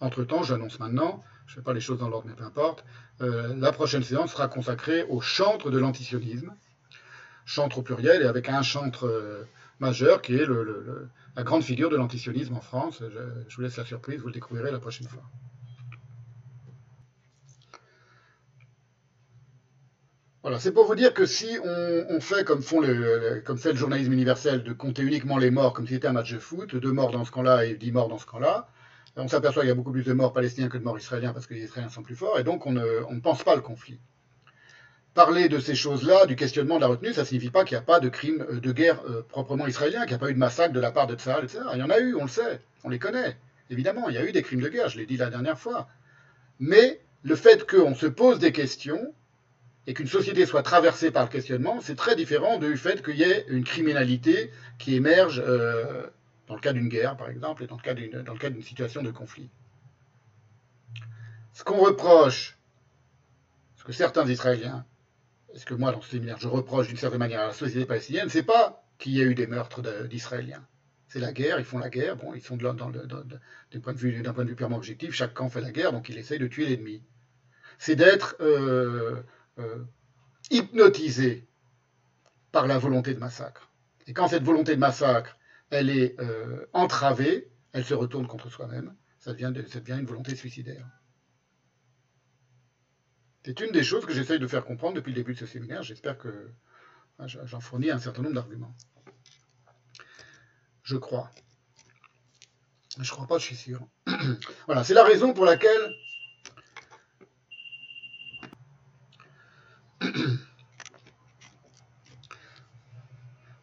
Entre-temps, 0.00 0.42
j'annonce 0.42 0.78
maintenant, 0.78 1.22
je 1.46 1.52
ne 1.52 1.56
fais 1.56 1.62
pas 1.62 1.72
les 1.72 1.80
choses 1.80 1.98
dans 1.98 2.08
l'ordre, 2.08 2.28
mais 2.28 2.34
peu 2.34 2.44
importe, 2.44 2.84
euh, 3.20 3.54
la 3.56 3.72
prochaine 3.72 4.02
séance 4.02 4.32
sera 4.32 4.48
consacrée 4.48 5.04
au 5.08 5.20
chantre 5.20 5.70
de 5.70 5.78
l'antisionisme, 5.78 6.52
chantre 7.46 7.78
au 7.78 7.82
pluriel 7.82 8.22
et 8.22 8.26
avec 8.26 8.48
un 8.48 8.62
chantre 8.62 9.06
euh, 9.06 9.44
majeur 9.80 10.22
qui 10.22 10.36
est 10.36 10.46
la 11.36 11.42
grande 11.42 11.62
figure 11.62 11.90
de 11.90 11.96
l'antisionisme 11.96 12.54
en 12.54 12.60
France. 12.60 12.98
Je, 13.00 13.20
je 13.48 13.56
vous 13.56 13.62
laisse 13.62 13.76
la 13.76 13.84
surprise, 13.84 14.20
vous 14.20 14.28
le 14.28 14.32
découvrirez 14.32 14.70
la 14.70 14.78
prochaine 14.78 15.08
fois. 15.08 15.22
Voilà, 20.44 20.58
c'est 20.58 20.72
pour 20.72 20.84
vous 20.84 20.94
dire 20.94 21.14
que 21.14 21.24
si 21.24 21.58
on, 21.64 22.20
fait 22.20 22.44
comme, 22.44 22.60
font 22.60 22.82
comme 23.46 23.56
fait 23.56 23.72
le 23.72 23.78
journalisme 23.78 24.12
universel, 24.12 24.62
de 24.62 24.74
compter 24.74 25.00
uniquement 25.00 25.38
les 25.38 25.50
morts 25.50 25.72
comme 25.72 25.86
si 25.86 25.94
c'était 25.94 26.08
un 26.08 26.12
match 26.12 26.34
de 26.34 26.38
foot, 26.38 26.76
deux 26.76 26.92
morts 26.92 27.12
dans 27.12 27.24
ce 27.24 27.30
camp-là 27.30 27.64
et 27.64 27.76
dix 27.76 27.92
morts 27.92 28.08
dans 28.08 28.18
ce 28.18 28.26
camp-là, 28.26 28.68
on 29.16 29.26
s'aperçoit 29.26 29.62
qu'il 29.62 29.70
y 29.70 29.72
a 29.72 29.74
beaucoup 29.74 29.92
plus 29.92 30.04
de 30.04 30.12
morts 30.12 30.34
palestiniens 30.34 30.68
que 30.68 30.76
de 30.76 30.84
morts 30.84 30.98
israéliens 30.98 31.32
parce 31.32 31.46
que 31.46 31.54
les 31.54 31.62
Israéliens 31.62 31.88
sont 31.88 32.02
plus 32.02 32.14
forts, 32.14 32.38
et 32.38 32.44
donc 32.44 32.66
on 32.66 32.72
ne, 32.72 32.84
on 33.08 33.14
ne 33.14 33.20
pense 33.20 33.42
pas 33.42 33.56
le 33.56 33.62
conflit. 33.62 33.98
Parler 35.14 35.48
de 35.48 35.58
ces 35.58 35.74
choses-là, 35.74 36.26
du 36.26 36.36
questionnement 36.36 36.76
de 36.76 36.82
la 36.82 36.88
retenue, 36.88 37.14
ça 37.14 37.22
ne 37.22 37.26
signifie 37.26 37.50
pas 37.50 37.64
qu'il 37.64 37.78
n'y 37.78 37.82
a 37.82 37.86
pas 37.86 37.98
de 37.98 38.10
crime 38.10 38.44
euh, 38.50 38.60
de 38.60 38.72
guerre 38.72 39.00
euh, 39.08 39.22
proprement 39.26 39.66
israélien, 39.66 40.00
qu'il 40.00 40.10
n'y 40.10 40.16
a 40.16 40.18
pas 40.18 40.28
eu 40.28 40.34
de 40.34 40.38
massacre 40.38 40.74
de 40.74 40.80
la 40.80 40.92
part 40.92 41.06
de 41.06 41.14
Tsahal, 41.14 41.44
etc. 41.44 41.60
Il 41.72 41.78
y 41.78 41.82
en 41.82 41.88
a 41.88 41.98
eu, 42.00 42.16
on 42.16 42.24
le 42.24 42.28
sait, 42.28 42.60
on 42.82 42.90
les 42.90 42.98
connaît. 42.98 43.38
Évidemment, 43.70 44.10
il 44.10 44.14
y 44.14 44.18
a 44.18 44.24
eu 44.26 44.32
des 44.32 44.42
crimes 44.42 44.60
de 44.60 44.68
guerre, 44.68 44.90
je 44.90 44.98
l'ai 44.98 45.06
dit 45.06 45.16
la 45.16 45.30
dernière 45.30 45.58
fois. 45.58 45.88
Mais 46.58 47.00
le 47.22 47.34
fait 47.34 47.66
qu'on 47.66 47.94
se 47.94 48.04
pose 48.04 48.38
des 48.38 48.52
questions, 48.52 49.14
et 49.86 49.94
qu'une 49.94 50.06
société 50.06 50.46
soit 50.46 50.62
traversée 50.62 51.10
par 51.10 51.24
le 51.24 51.28
questionnement, 51.28 51.80
c'est 51.80 51.96
très 51.96 52.16
différent 52.16 52.58
du 52.58 52.76
fait 52.76 53.02
qu'il 53.04 53.16
y 53.16 53.22
ait 53.22 53.44
une 53.48 53.64
criminalité 53.64 54.50
qui 54.78 54.94
émerge 54.94 55.42
euh, 55.44 56.06
dans 56.46 56.54
le 56.54 56.60
cas 56.60 56.72
d'une 56.72 56.88
guerre, 56.88 57.16
par 57.16 57.28
exemple, 57.28 57.64
et 57.64 57.66
dans 57.66 57.76
le 57.76 58.38
cas 58.38 58.50
d'une 58.50 58.62
situation 58.62 59.02
de 59.02 59.10
conflit. 59.10 59.48
Ce 61.52 61.62
qu'on 61.64 61.78
reproche, 61.78 62.58
ce 63.76 63.84
que 63.84 63.92
certains 63.92 64.26
Israéliens, 64.26 64.84
ce 65.54 65.64
que 65.64 65.74
moi 65.74 65.92
dans 65.92 66.00
ce 66.00 66.10
séminaire 66.10 66.38
je 66.40 66.48
reproche 66.48 66.88
d'une 66.88 66.96
certaine 66.96 67.20
manière 67.20 67.40
à 67.40 67.46
la 67.48 67.52
société 67.52 67.86
palestinienne, 67.86 68.28
c'est 68.28 68.42
pas 68.42 68.84
qu'il 68.98 69.12
y 69.12 69.20
ait 69.20 69.24
eu 69.24 69.34
des 69.34 69.46
meurtres 69.46 69.82
d'Israéliens. 70.08 70.64
C'est 71.08 71.20
la 71.20 71.32
guerre, 71.32 71.60
ils 71.60 71.64
font 71.64 71.78
la 71.78 71.90
guerre, 71.90 72.16
bon, 72.16 72.34
ils 72.34 72.42
sont 72.42 72.56
d'un 72.56 72.74
point, 72.74 72.90
de 72.90 73.98
vue, 73.98 74.22
point 74.22 74.44
de 74.44 74.48
vue 74.48 74.56
purement 74.56 74.76
objectif, 74.76 75.12
chaque 75.12 75.32
camp 75.32 75.48
fait 75.48 75.60
la 75.60 75.70
guerre, 75.70 75.92
donc 75.92 76.08
il 76.08 76.18
essaye 76.18 76.38
de 76.40 76.48
tuer 76.48 76.66
l'ennemi. 76.66 77.02
C'est 77.78 77.94
d'être 77.94 78.36
euh, 78.40 79.22
euh, 79.58 79.84
hypnotisé 80.50 81.46
par 82.52 82.66
la 82.66 82.78
volonté 82.78 83.14
de 83.14 83.18
massacre. 83.18 83.70
Et 84.06 84.12
quand 84.12 84.28
cette 84.28 84.44
volonté 84.44 84.74
de 84.74 84.80
massacre, 84.80 85.38
elle 85.70 85.90
est 85.90 86.18
euh, 86.20 86.66
entravée, 86.72 87.50
elle 87.72 87.84
se 87.84 87.94
retourne 87.94 88.26
contre 88.26 88.50
soi-même, 88.50 88.94
ça 89.18 89.32
devient, 89.32 89.52
ça 89.68 89.80
devient 89.80 89.98
une 89.98 90.06
volonté 90.06 90.36
suicidaire. 90.36 90.86
C'est 93.44 93.60
une 93.60 93.72
des 93.72 93.84
choses 93.84 94.06
que 94.06 94.12
j'essaye 94.12 94.38
de 94.38 94.46
faire 94.46 94.64
comprendre 94.64 94.94
depuis 94.94 95.10
le 95.10 95.16
début 95.16 95.34
de 95.34 95.38
ce 95.38 95.46
séminaire. 95.46 95.82
J'espère 95.82 96.16
que 96.16 96.52
j'en 97.26 97.60
fournis 97.60 97.90
un 97.90 97.98
certain 97.98 98.22
nombre 98.22 98.34
d'arguments. 98.34 98.74
Je 100.82 100.96
crois. 100.96 101.30
Je 102.98 103.10
crois 103.10 103.26
pas, 103.26 103.38
je 103.38 103.44
suis 103.44 103.56
sûr. 103.56 103.86
voilà, 104.66 104.84
c'est 104.84 104.94
la 104.94 105.04
raison 105.04 105.34
pour 105.34 105.44
laquelle 105.44 105.94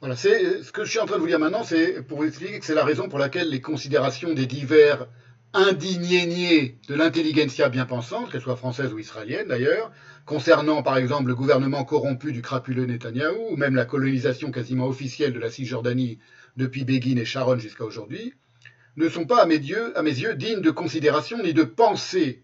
voilà, 0.01 0.15
c'est 0.15 0.63
ce 0.63 0.71
que 0.71 0.83
je 0.83 0.89
suis 0.89 0.99
en 0.99 1.05
train 1.05 1.17
de 1.17 1.21
vous 1.21 1.27
dire 1.27 1.37
maintenant, 1.37 1.63
c'est 1.63 2.01
pour 2.01 2.17
vous 2.17 2.25
expliquer 2.25 2.59
que 2.59 2.65
c'est 2.65 2.73
la 2.73 2.83
raison 2.83 3.07
pour 3.07 3.19
laquelle 3.19 3.49
les 3.49 3.61
considérations 3.61 4.33
des 4.33 4.47
divers 4.47 5.07
indignéniers 5.53 6.79
de 6.87 6.95
l'intelligentsia 6.95 7.69
bien 7.69 7.85
pensante, 7.85 8.31
qu'elle 8.31 8.41
soit 8.41 8.55
française 8.55 8.91
ou 8.93 8.97
israélienne 8.97 9.47
d'ailleurs, 9.47 9.91
concernant 10.25 10.81
par 10.81 10.97
exemple 10.97 11.27
le 11.27 11.35
gouvernement 11.35 11.85
corrompu 11.85 12.31
du 12.31 12.41
crapuleux 12.41 12.85
Netanyahou, 12.85 13.51
ou 13.51 13.57
même 13.57 13.75
la 13.75 13.85
colonisation 13.85 14.49
quasiment 14.49 14.87
officielle 14.87 15.33
de 15.33 15.39
la 15.39 15.51
Cisjordanie 15.51 16.17
depuis 16.57 16.83
Begin 16.83 17.17
et 17.17 17.25
Sharon 17.25 17.59
jusqu'à 17.59 17.85
aujourd'hui, 17.85 18.33
ne 18.95 19.07
sont 19.07 19.25
pas 19.25 19.43
à 19.43 19.45
mes, 19.45 19.57
yeux, 19.57 19.95
à 19.95 20.01
mes 20.01 20.19
yeux 20.19 20.33
dignes 20.33 20.61
de 20.61 20.71
considération 20.71 21.43
ni 21.43 21.53
de 21.53 21.63
pensée, 21.63 22.43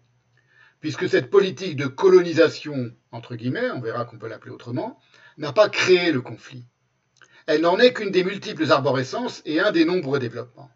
puisque 0.79 1.09
cette 1.09 1.31
politique 1.31 1.75
de 1.75 1.87
colonisation, 1.87 2.91
entre 3.11 3.35
guillemets, 3.35 3.71
on 3.71 3.81
verra 3.81 4.05
qu'on 4.05 4.19
peut 4.19 4.27
l'appeler 4.27 4.51
autrement, 4.51 4.99
n'a 5.39 5.53
pas 5.53 5.69
créé 5.69 6.11
le 6.11 6.21
conflit. 6.21 6.67
Elle 7.47 7.62
n'en 7.62 7.79
est 7.79 7.93
qu'une 7.93 8.12
des 8.12 8.25
multiples 8.25 8.69
arborescences 8.71 9.41
et 9.45 9.62
un 9.62 9.71
des 9.71 9.86
nombreux 9.86 10.19
développements. 10.19 10.69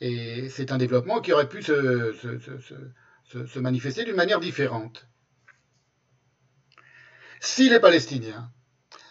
Et 0.00 0.48
c'est 0.50 0.70
un 0.70 0.76
développement 0.76 1.20
qui 1.20 1.32
aurait 1.32 1.48
pu 1.48 1.62
se, 1.62 3.58
manifester 3.58 4.04
d'une 4.04 4.16
manière 4.16 4.38
différente. 4.40 5.08
Si 7.40 7.70
les 7.70 7.80
Palestiniens 7.80 8.50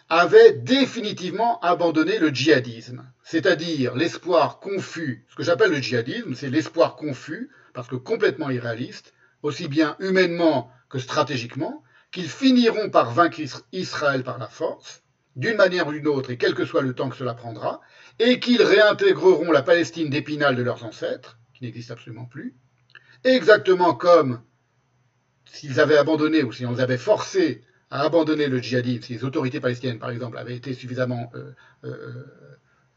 avaient 0.08 0.52
définitivement 0.52 1.58
abandonné 1.60 2.18
le 2.18 2.28
djihadisme, 2.28 3.10
c'est-à-dire 3.24 3.96
l'espoir 3.96 4.60
confus, 4.60 5.26
ce 5.30 5.34
que 5.34 5.42
j'appelle 5.42 5.72
le 5.72 5.80
djihadisme, 5.80 6.34
c'est 6.34 6.50
l'espoir 6.50 6.94
confus, 6.94 7.50
parce 7.74 7.88
que 7.88 7.96
complètement 7.96 8.50
irréaliste, 8.50 9.14
aussi 9.42 9.66
bien 9.66 9.96
humainement 9.98 10.70
que 10.88 11.00
stratégiquement, 11.00 11.82
qu'ils 12.12 12.28
finiront 12.28 12.90
par 12.90 13.10
vaincre 13.10 13.40
Israël 13.72 14.22
par 14.22 14.38
la 14.38 14.46
force, 14.46 15.01
d'une 15.36 15.56
manière 15.56 15.86
ou 15.86 15.92
d'une 15.92 16.08
autre, 16.08 16.30
et 16.30 16.36
quel 16.36 16.54
que 16.54 16.64
soit 16.64 16.82
le 16.82 16.94
temps 16.94 17.08
que 17.08 17.16
cela 17.16 17.34
prendra, 17.34 17.80
et 18.18 18.40
qu'ils 18.40 18.62
réintégreront 18.62 19.50
la 19.50 19.62
Palestine 19.62 20.10
d'Épinal 20.10 20.56
de 20.56 20.62
leurs 20.62 20.84
ancêtres, 20.84 21.38
qui 21.54 21.64
n'existe 21.64 21.90
absolument 21.90 22.26
plus, 22.26 22.54
exactement 23.24 23.94
comme 23.94 24.42
s'ils 25.46 25.80
avaient 25.80 25.98
abandonné 25.98 26.42
ou 26.42 26.52
si 26.52 26.66
on 26.66 26.72
les 26.72 26.80
avait 26.80 26.98
forcés 26.98 27.62
à 27.90 28.02
abandonner 28.02 28.48
le 28.48 28.58
djihadisme, 28.58 29.02
si 29.02 29.12
les 29.12 29.24
autorités 29.24 29.60
palestiniennes, 29.60 29.98
par 29.98 30.10
exemple, 30.10 30.38
avaient 30.38 30.56
été 30.56 30.72
suffisamment 30.72 31.30
euh, 31.34 31.52
euh, 31.84 32.24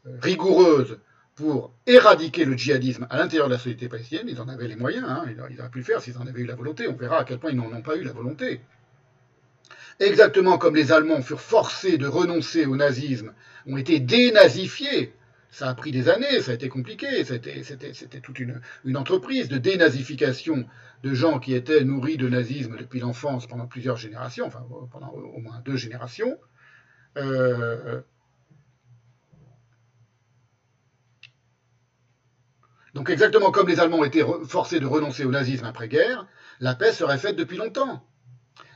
euh, 0.06 0.16
rigoureuses 0.22 0.98
pour 1.34 1.74
éradiquer 1.86 2.46
le 2.46 2.56
djihadisme 2.56 3.06
à 3.10 3.18
l'intérieur 3.18 3.48
de 3.48 3.52
la 3.52 3.58
société 3.58 3.88
palestinienne, 3.88 4.26
ils 4.28 4.40
en 4.40 4.48
avaient 4.48 4.68
les 4.68 4.76
moyens, 4.76 5.04
hein, 5.06 5.26
ils, 5.28 5.60
auraient 5.60 5.68
pu 5.68 5.78
le 5.78 5.84
faire 5.84 6.00
s'ils 6.00 6.16
en 6.16 6.26
avaient 6.26 6.40
eu 6.40 6.46
la 6.46 6.54
volonté, 6.54 6.88
on 6.88 6.96
verra 6.96 7.18
à 7.18 7.24
quel 7.24 7.38
point 7.38 7.50
ils 7.50 7.56
n'en 7.56 7.70
ont 7.70 7.82
pas 7.82 7.96
eu 7.96 8.04
la 8.04 8.12
volonté. 8.12 8.62
Exactement 9.98 10.58
comme 10.58 10.76
les 10.76 10.92
Allemands 10.92 11.22
furent 11.22 11.40
forcés 11.40 11.96
de 11.96 12.06
renoncer 12.06 12.66
au 12.66 12.76
nazisme, 12.76 13.32
ont 13.66 13.76
été 13.76 13.98
dénazifiés. 13.98 15.14
Ça 15.50 15.68
a 15.70 15.74
pris 15.74 15.90
des 15.90 16.10
années, 16.10 16.40
ça 16.40 16.50
a 16.50 16.54
été 16.54 16.68
compliqué, 16.68 17.24
c'était 17.24 18.20
toute 18.20 18.38
une, 18.38 18.60
entreprise 18.94 19.48
de 19.48 19.56
dénazification 19.56 20.66
de 21.02 21.14
gens 21.14 21.38
qui 21.38 21.54
étaient 21.54 21.82
nourris 21.82 22.18
de 22.18 22.28
nazisme 22.28 22.76
depuis 22.76 23.00
l'enfance 23.00 23.46
pendant 23.46 23.66
plusieurs 23.66 23.96
générations, 23.96 24.46
enfin 24.46 24.66
pendant 24.92 25.08
au 25.08 25.40
moins 25.40 25.62
deux 25.64 25.76
générations. 25.76 26.36
Euh, 27.16 28.02
donc 32.92 33.08
exactement 33.08 33.50
comme 33.50 33.68
les 33.68 33.80
Allemands 33.80 34.04
été 34.04 34.22
forcés 34.46 34.80
de 34.80 34.86
renoncer 34.86 35.24
au 35.24 35.30
nazisme 35.30 35.64
après-guerre, 35.64 36.26
la 36.60 36.74
paix 36.74 36.92
serait 36.92 37.18
faite 37.18 37.36
depuis 37.36 37.56
longtemps. 37.56 38.06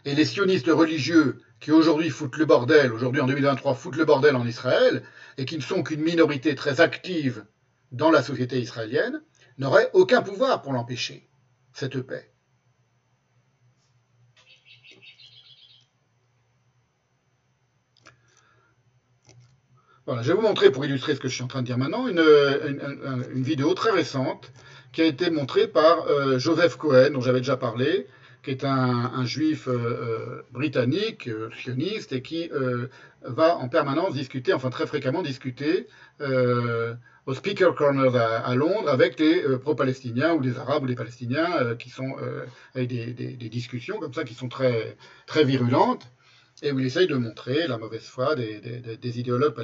Et 0.05 0.15
les 0.15 0.25
sionistes 0.25 0.69
religieux 0.69 1.41
qui 1.61 1.73
aujourd'hui 1.73 2.11
foutent 2.11 2.39
le 2.39 2.47
bordel, 2.47 2.93
aujourd'hui 2.93 3.21
en 3.21 3.27
2023 3.27 3.75
foutent 3.75 3.97
le 3.97 4.05
bordel 4.05 4.35
en 4.35 4.47
Israël, 4.47 5.03
et 5.37 5.45
qui 5.45 5.57
ne 5.57 5.63
sont 5.63 5.83
qu'une 5.83 6.03
minorité 6.03 6.55
très 6.55 6.81
active 6.81 7.45
dans 7.93 8.11
la 8.11 8.23
société 8.23 8.59
israélienne, 8.61 9.23
n'auraient 9.59 9.91
aucun 9.93 10.23
pouvoir 10.23 10.63
pour 10.63 10.73
l'empêcher, 10.73 11.29
cette 11.73 12.01
paix. 12.01 12.31
Voilà, 20.07 20.23
je 20.23 20.29
vais 20.29 20.35
vous 20.35 20.43
montrer, 20.43 20.73
pour 20.73 20.85
illustrer 20.85 21.15
ce 21.15 21.21
que 21.21 21.29
je 21.29 21.35
suis 21.35 21.45
en 21.45 21.47
train 21.47 21.61
de 21.61 21.67
dire 21.67 21.79
maintenant, 21.79 22.09
une, 22.09 23.43
vidéo 23.43 23.75
très 23.75 23.91
récente 23.91 24.51
qui 24.93 25.03
a 25.03 25.05
été 25.05 25.31
montrée 25.31 25.69
par 25.69 26.07
euh, 26.09 26.39
Joseph 26.39 26.77
Cohen, 26.77 27.11
dont 27.13 27.21
j'avais 27.21 27.39
déjà 27.39 27.57
parlé, 27.57 28.09
qui 28.43 28.51
est 28.51 28.65
un, 28.65 29.25
juif 29.25 29.69
euh, 29.69 29.73
euh, 29.73 30.43
britannique, 30.51 31.29
euh, 31.29 31.51
sioniste, 31.61 32.13
et 32.13 32.23
qui 32.23 32.51
va 33.23 33.57
en 33.57 33.69
permanence 33.69 34.15
discuter, 34.15 34.55
enfin 34.55 34.71
très 34.71 34.87
fréquemment 34.87 35.23
discuter 35.23 35.87
au 37.27 37.35
Speaker 37.35 37.75
Corner 37.75 38.17
à, 38.17 38.55
Londres 38.55 38.89
avec 38.89 39.19
des 39.19 39.43
pro-palestiniens 39.59 40.33
ou 40.33 40.41
des 40.41 40.59
arabes 40.59 40.85
ou 40.85 40.87
des 40.87 40.95
palestiniens 40.95 41.75
qui 41.79 41.91
sont 41.91 42.17
avec 42.75 42.89
des, 42.89 43.13
des, 43.13 43.49
discussions 43.51 43.99
comme 43.99 44.15
ça 44.15 44.25
qui 44.25 44.33
sont 44.33 44.49
très, 44.49 44.97
très 45.27 45.45
virulentes 45.45 46.11
et 46.63 46.73
où 46.73 46.79
il 46.79 46.87
essaye 46.87 47.07
de 47.07 47.17
montrer 47.17 47.67
la 47.67 47.79
mauvaise 47.79 48.05
foi 48.05 48.35
des, 48.35 48.61
des, 48.61 49.21
idéologues 49.21 49.55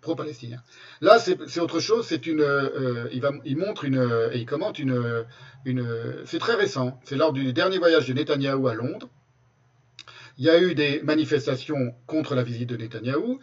pro-palestiniens. 0.00 0.62
Là, 1.00 1.18
c'est 1.18 1.60
autre 1.60 1.80
chose, 1.80 2.06
c'est 2.06 2.26
une, 2.26 2.40
euh, 2.40 3.08
il, 3.12 3.20
va, 3.20 3.32
il 3.44 3.56
montre 3.56 3.84
une, 3.84 4.30
et 4.32 4.38
il 4.38 4.46
commente 4.46 4.78
une, 4.78 5.24
une 5.64 5.86
c'est 6.24 6.38
très 6.38 6.54
récent, 6.54 7.00
c'est 7.04 7.16
lors 7.16 7.32
du 7.32 7.52
dernier 7.52 7.78
voyage 7.78 8.08
de 8.08 8.12
Netanyahou 8.12 8.66
à 8.68 8.74
Londres. 8.74 9.08
Il 10.38 10.44
y 10.44 10.50
a 10.50 10.60
eu 10.60 10.74
des 10.74 11.00
manifestations 11.02 11.94
contre 12.06 12.34
la 12.34 12.42
visite 12.42 12.68
de 12.68 12.76
Netanyahou, 12.76 13.38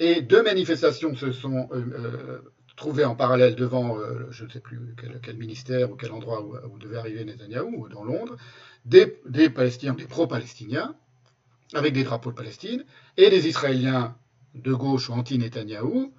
et 0.00 0.22
deux 0.22 0.42
manifestations 0.42 1.14
se 1.14 1.30
sont 1.30 1.68
euh, 1.72 1.84
euh, 1.92 2.38
trouvées 2.76 3.04
en 3.04 3.14
parallèle 3.14 3.54
devant, 3.54 3.98
je 4.30 4.44
ne 4.44 4.48
sais 4.48 4.60
plus 4.60 4.80
quel, 5.22 5.36
ministère 5.36 5.92
ou 5.92 5.96
quel 5.96 6.12
endroit 6.12 6.42
où, 6.42 6.56
où 6.72 6.78
devait 6.78 6.96
arriver 6.96 7.24
Netanyahou, 7.24 7.88
dans 7.88 8.04
Londres, 8.04 8.36
des, 8.86 9.20
des 9.26 9.50
Palestiniens, 9.50 9.92
des 9.92 10.06
pro-palestiniens, 10.06 10.96
avec 11.74 11.92
des 11.92 12.04
drapeaux 12.04 12.30
de 12.30 12.36
Palestine, 12.36 12.84
et 13.16 13.30
des 13.30 13.48
Israéliens 13.48 14.16
de 14.54 14.72
gauche 14.72 15.08
ou 15.08 15.12
anti-Netanyahou, 15.12 16.12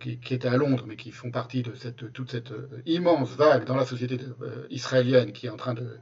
qui, 0.00 0.18
qui, 0.18 0.34
étaient 0.34 0.48
à 0.48 0.56
Londres, 0.56 0.84
mais 0.86 0.96
qui 0.96 1.10
font 1.10 1.30
partie 1.30 1.62
de 1.62 1.72
toute 2.08 2.30
cette 2.30 2.52
euh, 2.52 2.82
immense 2.86 3.30
vague 3.30 3.64
dans 3.64 3.74
la 3.74 3.84
société 3.84 4.18
euh, 4.42 4.66
israélienne 4.70 5.32
qui 5.32 5.46
est 5.46 5.50
en 5.50 5.56
train 5.56 5.74
de, 5.74 5.98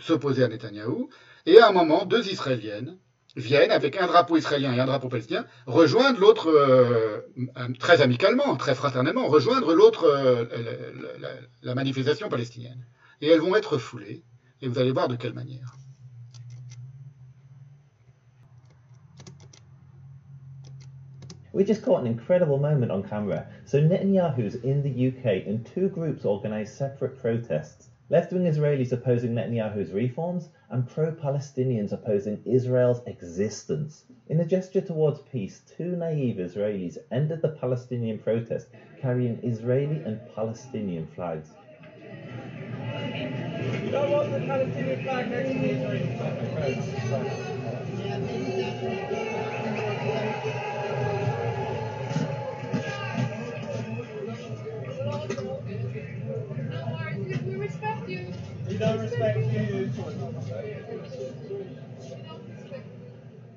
s'opposer 0.00 0.44
à 0.44 0.48
Netanyahou. 0.48 1.08
Et 1.46 1.58
à 1.58 1.68
un 1.68 1.72
moment, 1.72 2.04
deux 2.04 2.28
Israéliennes 2.28 2.98
viennent, 3.34 3.72
avec 3.72 3.96
un 3.96 4.06
drapeau 4.06 4.36
israélien 4.36 4.72
et 4.72 4.80
un 4.80 4.86
drapeau 4.86 5.08
palestinien, 5.08 5.44
rejoindre 5.66 6.20
l'autre, 6.20 6.48
euh, 6.48 7.20
très 7.80 8.00
amicalement, 8.00 8.56
très 8.56 8.76
fraternellement, 8.76 9.26
rejoindre 9.26 9.74
l'autre, 9.74 10.06
la, 11.20 11.30
la 11.62 11.74
manifestation 11.74 12.28
palestinienne. 12.28 12.86
Et 13.20 13.28
elles 13.28 13.40
vont 13.40 13.56
être 13.56 13.76
foulées, 13.78 14.22
et 14.62 14.68
vous 14.68 14.78
allez 14.78 14.92
voir 14.92 15.08
de 15.08 15.16
quelle 15.16 15.34
manière. 15.34 15.76
We 21.56 21.64
just 21.64 21.82
caught 21.82 22.02
an 22.02 22.06
incredible 22.06 22.58
moment 22.58 22.92
on 22.92 23.02
camera. 23.02 23.46
So 23.64 23.80
Netanyahu's 23.80 24.56
in 24.56 24.82
the 24.82 25.08
UK 25.08 25.46
and 25.46 25.64
two 25.64 25.88
groups 25.88 26.26
organised 26.26 26.76
separate 26.76 27.18
protests. 27.18 27.88
Left 28.10 28.30
wing 28.30 28.42
Israelis 28.42 28.92
opposing 28.92 29.32
Netanyahu's 29.32 29.90
reforms 29.90 30.50
and 30.68 30.86
pro 30.86 31.12
Palestinians 31.12 31.92
opposing 31.92 32.42
Israel's 32.44 33.00
existence. 33.06 34.04
In 34.28 34.40
a 34.40 34.44
gesture 34.44 34.82
towards 34.82 35.20
peace, 35.32 35.62
two 35.78 35.96
naive 35.96 36.36
Israelis 36.36 36.98
ended 37.10 37.40
the 37.40 37.56
Palestinian 37.58 38.18
protest 38.18 38.68
carrying 39.00 39.42
Israeli 39.42 40.02
and 40.04 40.20
Palestinian 40.34 41.06
flags. 41.06 41.48
You 43.82 43.90
don't 43.90 44.10
want 44.10 44.30
the 44.30 44.40
Palestinian 44.40 45.02
flag 45.04 45.30
next 45.30 45.52
to 45.52 45.58
the 45.58 45.70
Israeli 45.70 47.46
We 47.46 47.55
Don't 58.78 59.00
respect 59.00 59.38
you. 59.38 59.90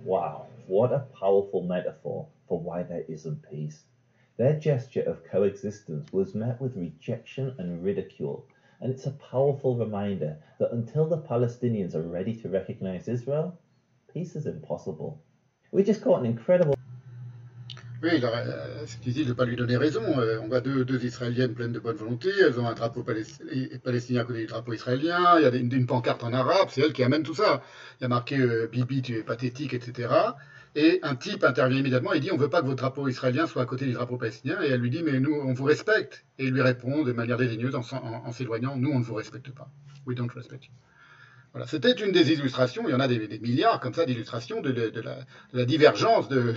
Wow, 0.03 0.47
what 0.67 0.93
a 0.93 1.05
powerful 1.19 1.63
metaphor 1.63 2.27
for 2.47 2.59
why 2.59 2.83
there 2.83 3.03
isn't 3.09 3.43
peace. 3.49 3.83
Their 4.37 4.57
gesture 4.57 5.01
of 5.01 5.25
coexistence 5.25 6.13
was 6.13 6.33
met 6.33 6.61
with 6.61 6.77
rejection 6.77 7.53
and 7.57 7.83
ridicule, 7.83 8.47
and 8.79 8.91
it's 8.91 9.07
a 9.07 9.11
powerful 9.11 9.75
reminder 9.75 10.37
that 10.57 10.71
until 10.71 11.05
the 11.05 11.17
Palestinians 11.17 11.95
are 11.95 12.01
ready 12.01 12.33
to 12.35 12.47
recognize 12.47 13.09
Israel, 13.09 13.59
peace 14.13 14.37
is 14.37 14.45
impossible. 14.45 15.21
We 15.71 15.83
just 15.83 16.01
caught 16.01 16.21
an 16.21 16.25
incredible 16.25 16.78
Oui, 18.01 18.11
il 18.15 18.25
aurait- 18.25 18.45
euh, 18.47 18.85
difficile 19.01 19.25
de 19.25 19.29
ne 19.29 19.33
pas 19.33 19.43
lui 19.45 19.57
donner 19.57 19.75
raison. 19.75 20.01
Euh, 20.19 20.39
on 20.41 20.47
voit 20.47 20.61
deux, 20.61 20.85
deux 20.85 21.03
Israéliennes 21.03 21.53
pleines 21.53 21.73
de 21.73 21.79
bonne 21.79 21.97
volonté. 21.97 22.29
Elles 22.39 22.57
ont 22.59 22.65
un 22.67 22.73
drapeau 22.73 23.03
palest- 23.03 23.41
palestinien 23.83 24.21
à 24.21 24.23
côté 24.23 24.39
du 24.39 24.45
drapeau 24.45 24.71
israélien. 24.73 25.37
Il 25.37 25.43
y 25.43 25.45
a 25.45 25.53
une, 25.55 25.85
pancarte 25.85 26.23
en 26.23 26.31
arabe. 26.31 26.69
C'est 26.71 26.79
elle 26.81 26.93
qui 26.93 27.03
amène 27.03 27.23
tout 27.23 27.35
ça. 27.35 27.61
Il 27.99 28.03
y 28.03 28.05
a 28.05 28.07
marqué 28.07 28.37
euh, 28.39 28.67
Bibi, 28.71 29.01
tu 29.01 29.17
es 29.17 29.23
pathétique, 29.23 29.73
etc. 29.73 30.13
Et 30.75 30.99
un 31.03 31.15
type 31.15 31.43
intervient 31.43 31.79
immédiatement 31.79 32.13
et 32.13 32.21
dit 32.21 32.31
on 32.31 32.37
ne 32.37 32.41
veut 32.41 32.49
pas 32.49 32.61
que 32.61 32.67
votre 32.67 32.77
drapeau 32.77 33.07
israélien 33.09 33.47
soit 33.47 33.63
à 33.63 33.65
côté 33.65 33.85
du 33.85 33.91
drapeau 33.91 34.17
palestinien. 34.17 34.61
Et 34.63 34.69
elle 34.69 34.79
lui 34.79 34.89
dit 34.91 35.03
mais 35.03 35.19
nous, 35.19 35.33
on 35.33 35.51
vous 35.53 35.65
respecte. 35.65 36.25
Et 36.37 36.45
il 36.45 36.53
lui 36.53 36.61
répond 36.61 37.03
de 37.03 37.11
manière 37.11 37.35
dédaigneuse 37.37 37.75
en- 37.75 37.81
en 37.91 38.31
s'éloignant 38.31 38.77
nous, 38.77 38.91
on 38.91 38.99
ne 38.99 39.03
vous 39.03 39.15
respecte 39.15 39.51
pas. 39.51 39.69
We 40.05 40.15
don't 40.15 40.29
respect 40.33 40.59
you. 40.63 40.71
C'était 41.67 41.91
une 41.91 42.11
des 42.11 42.31
illustrations, 42.31 42.83
il 42.87 42.91
y 42.91 42.93
en 42.93 42.99
a 42.99 43.07
des, 43.07 43.39
milliards 43.39 43.79
comme 43.79 43.93
ça 43.93 44.05
d'illustrations 44.05 44.61
de, 44.61 44.71
la, 45.51 45.65
divergence 45.65 46.29
de, 46.29 46.55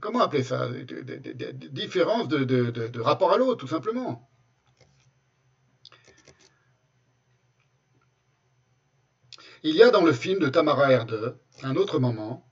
comment 0.00 0.20
appeler 0.20 0.42
ça 0.42 0.68
différence 1.70 2.28
de, 2.28 3.00
rapport 3.00 3.32
à 3.32 3.38
l'autre, 3.38 3.60
tout 3.60 3.68
simplement. 3.68 4.28
Il 9.62 9.74
y 9.74 9.82
a 9.82 9.90
dans 9.90 10.04
le 10.04 10.12
film 10.12 10.38
de 10.38 10.48
Tamara 10.48 10.92
Herde, 10.92 11.38
un 11.62 11.74
autre 11.74 11.98
moment, 11.98 12.46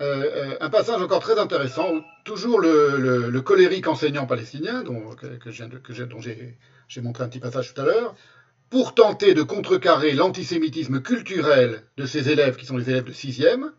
euh, 0.00 0.24
euh, 0.24 0.56
un 0.60 0.70
passage 0.70 1.00
encore 1.00 1.20
très 1.20 1.38
intéressant 1.38 2.02
toujours 2.24 2.58
le, 2.60 3.40
colérique 3.42 3.86
enseignant 3.86 4.26
palestinien, 4.26 4.82
dont, 4.82 5.14
j'ai 6.88 7.00
montré 7.00 7.22
un 7.22 7.28
petit 7.28 7.38
passage 7.38 7.72
tout 7.72 7.80
à 7.80 7.84
l'heure, 7.84 8.16
pour 8.74 8.92
tenter 8.92 9.34
de 9.34 9.42
contrecarrer 9.44 10.14
l'antisémitisme 10.14 11.00
culturel 11.00 11.84
de 11.96 12.06
ses 12.06 12.28
élèves, 12.28 12.56
qui 12.56 12.66
sont 12.66 12.76
les 12.76 12.90
élèves 12.90 13.04
de 13.04 13.12
6e, 13.12 13.70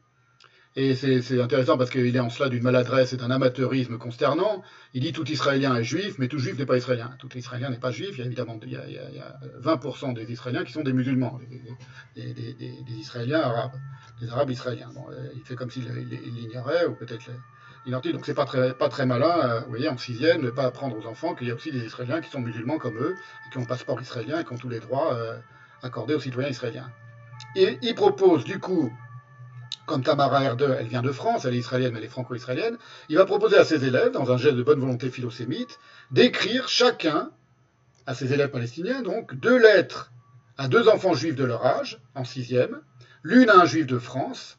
et 0.77 0.95
c'est 0.95 1.41
intéressant 1.41 1.77
parce 1.77 1.89
qu'il 1.89 2.15
est 2.15 2.19
en 2.19 2.29
cela 2.29 2.47
d'une 2.47 2.63
maladresse 2.63 3.11
et 3.11 3.17
d'un 3.17 3.29
amateurisme 3.29 3.97
consternant. 3.97 4.63
Il 4.93 5.01
dit 5.01 5.11
tout 5.11 5.29
Israélien 5.29 5.75
est 5.75 5.83
juif, 5.83 6.15
mais 6.17 6.29
tout 6.29 6.37
juif 6.39 6.57
n'est 6.57 6.65
pas 6.65 6.77
israélien. 6.77 7.11
Tout 7.19 7.37
Israélien 7.37 7.69
n'est 7.71 7.79
pas 7.79 7.91
juif. 7.91 8.11
Il 8.13 8.19
y 8.19 8.21
a 8.21 8.25
évidemment 8.25 8.57
il 8.65 8.71
y 8.71 8.77
a, 8.77 8.87
il 8.87 8.93
y 8.93 8.97
a- 8.97 9.09
il 9.09 9.17
y 9.17 9.19
a 9.19 9.35
20% 9.59 10.13
des 10.13 10.31
Israéliens 10.31 10.63
qui 10.63 10.71
sont 10.71 10.83
des 10.83 10.93
musulmans, 10.93 11.39
des, 12.15 12.33
Israéliens 12.97 13.41
arabes, 13.41 13.75
des 14.21 14.29
Arabes 14.29 14.51
israéliens. 14.51 14.91
Euh, 15.11 15.27
il 15.35 15.41
fait 15.43 15.55
comme 15.55 15.71
s'il 15.71 15.83
il- 15.83 16.19
il 16.25 16.35
l'ignorait, 16.35 16.85
ou 16.85 16.95
peut-être 16.95 17.23
l'identité. 17.85 18.13
Donc 18.13 18.25
c'est 18.25 18.33
pas 18.33 18.45
très, 18.45 18.73
pas 18.73 18.89
très 18.89 19.05
malin, 19.05 19.39
euh, 19.39 19.59
vous 19.61 19.69
voyez, 19.69 19.89
en 19.89 19.97
sixième, 19.97 20.41
de 20.41 20.47
ne 20.47 20.51
pas 20.51 20.65
apprendre 20.65 20.97
aux 20.97 21.07
enfants 21.07 21.35
qu'il 21.35 21.47
y 21.47 21.51
a 21.51 21.55
aussi 21.55 21.71
des 21.71 21.85
Israéliens 21.85 22.21
qui 22.21 22.29
sont 22.29 22.41
musulmans 22.41 22.77
comme 22.77 22.97
eux, 22.97 23.15
et 23.15 23.51
qui 23.51 23.57
ont 23.57 23.61
le 23.61 23.67
passeport 23.67 24.01
israélien 24.01 24.39
et 24.39 24.45
qui 24.45 24.53
ont 24.53 24.57
tous 24.57 24.69
les 24.69 24.79
droits 24.79 25.13
euh, 25.13 25.37
accordés 25.83 26.15
aux 26.15 26.19
citoyens 26.19 26.49
israéliens. 26.49 26.89
Et 27.55 27.77
il 27.81 27.95
propose 27.95 28.43
du 28.43 28.59
coup 28.59 28.91
comme 29.85 30.03
Tamara 30.03 30.43
Herde, 30.43 30.75
elle 30.79 30.87
vient 30.87 31.01
de 31.01 31.11
France, 31.11 31.45
elle 31.45 31.53
est 31.53 31.59
israélienne, 31.59 31.95
elle 31.95 32.03
est 32.03 32.09
franco-israélienne, 32.09 32.77
il 33.09 33.17
va 33.17 33.25
proposer 33.25 33.57
à 33.57 33.63
ses 33.63 33.85
élèves, 33.85 34.11
dans 34.11 34.31
un 34.31 34.37
geste 34.37 34.55
de 34.55 34.63
bonne 34.63 34.79
volonté 34.79 35.09
philosémite, 35.09 35.79
d'écrire 36.11 36.67
chacun, 36.67 37.29
à 38.07 38.15
ses 38.15 38.33
élèves 38.33 38.49
palestiniens, 38.49 39.01
donc, 39.01 39.35
deux 39.35 39.57
lettres 39.57 40.11
à 40.57 40.67
deux 40.67 40.87
enfants 40.87 41.13
juifs 41.13 41.35
de 41.35 41.43
leur 41.43 41.65
âge, 41.65 41.99
en 42.15 42.23
sixième, 42.23 42.81
l'une 43.23 43.49
à 43.49 43.59
un 43.59 43.65
juif 43.65 43.85
de 43.85 43.99
France, 43.99 44.57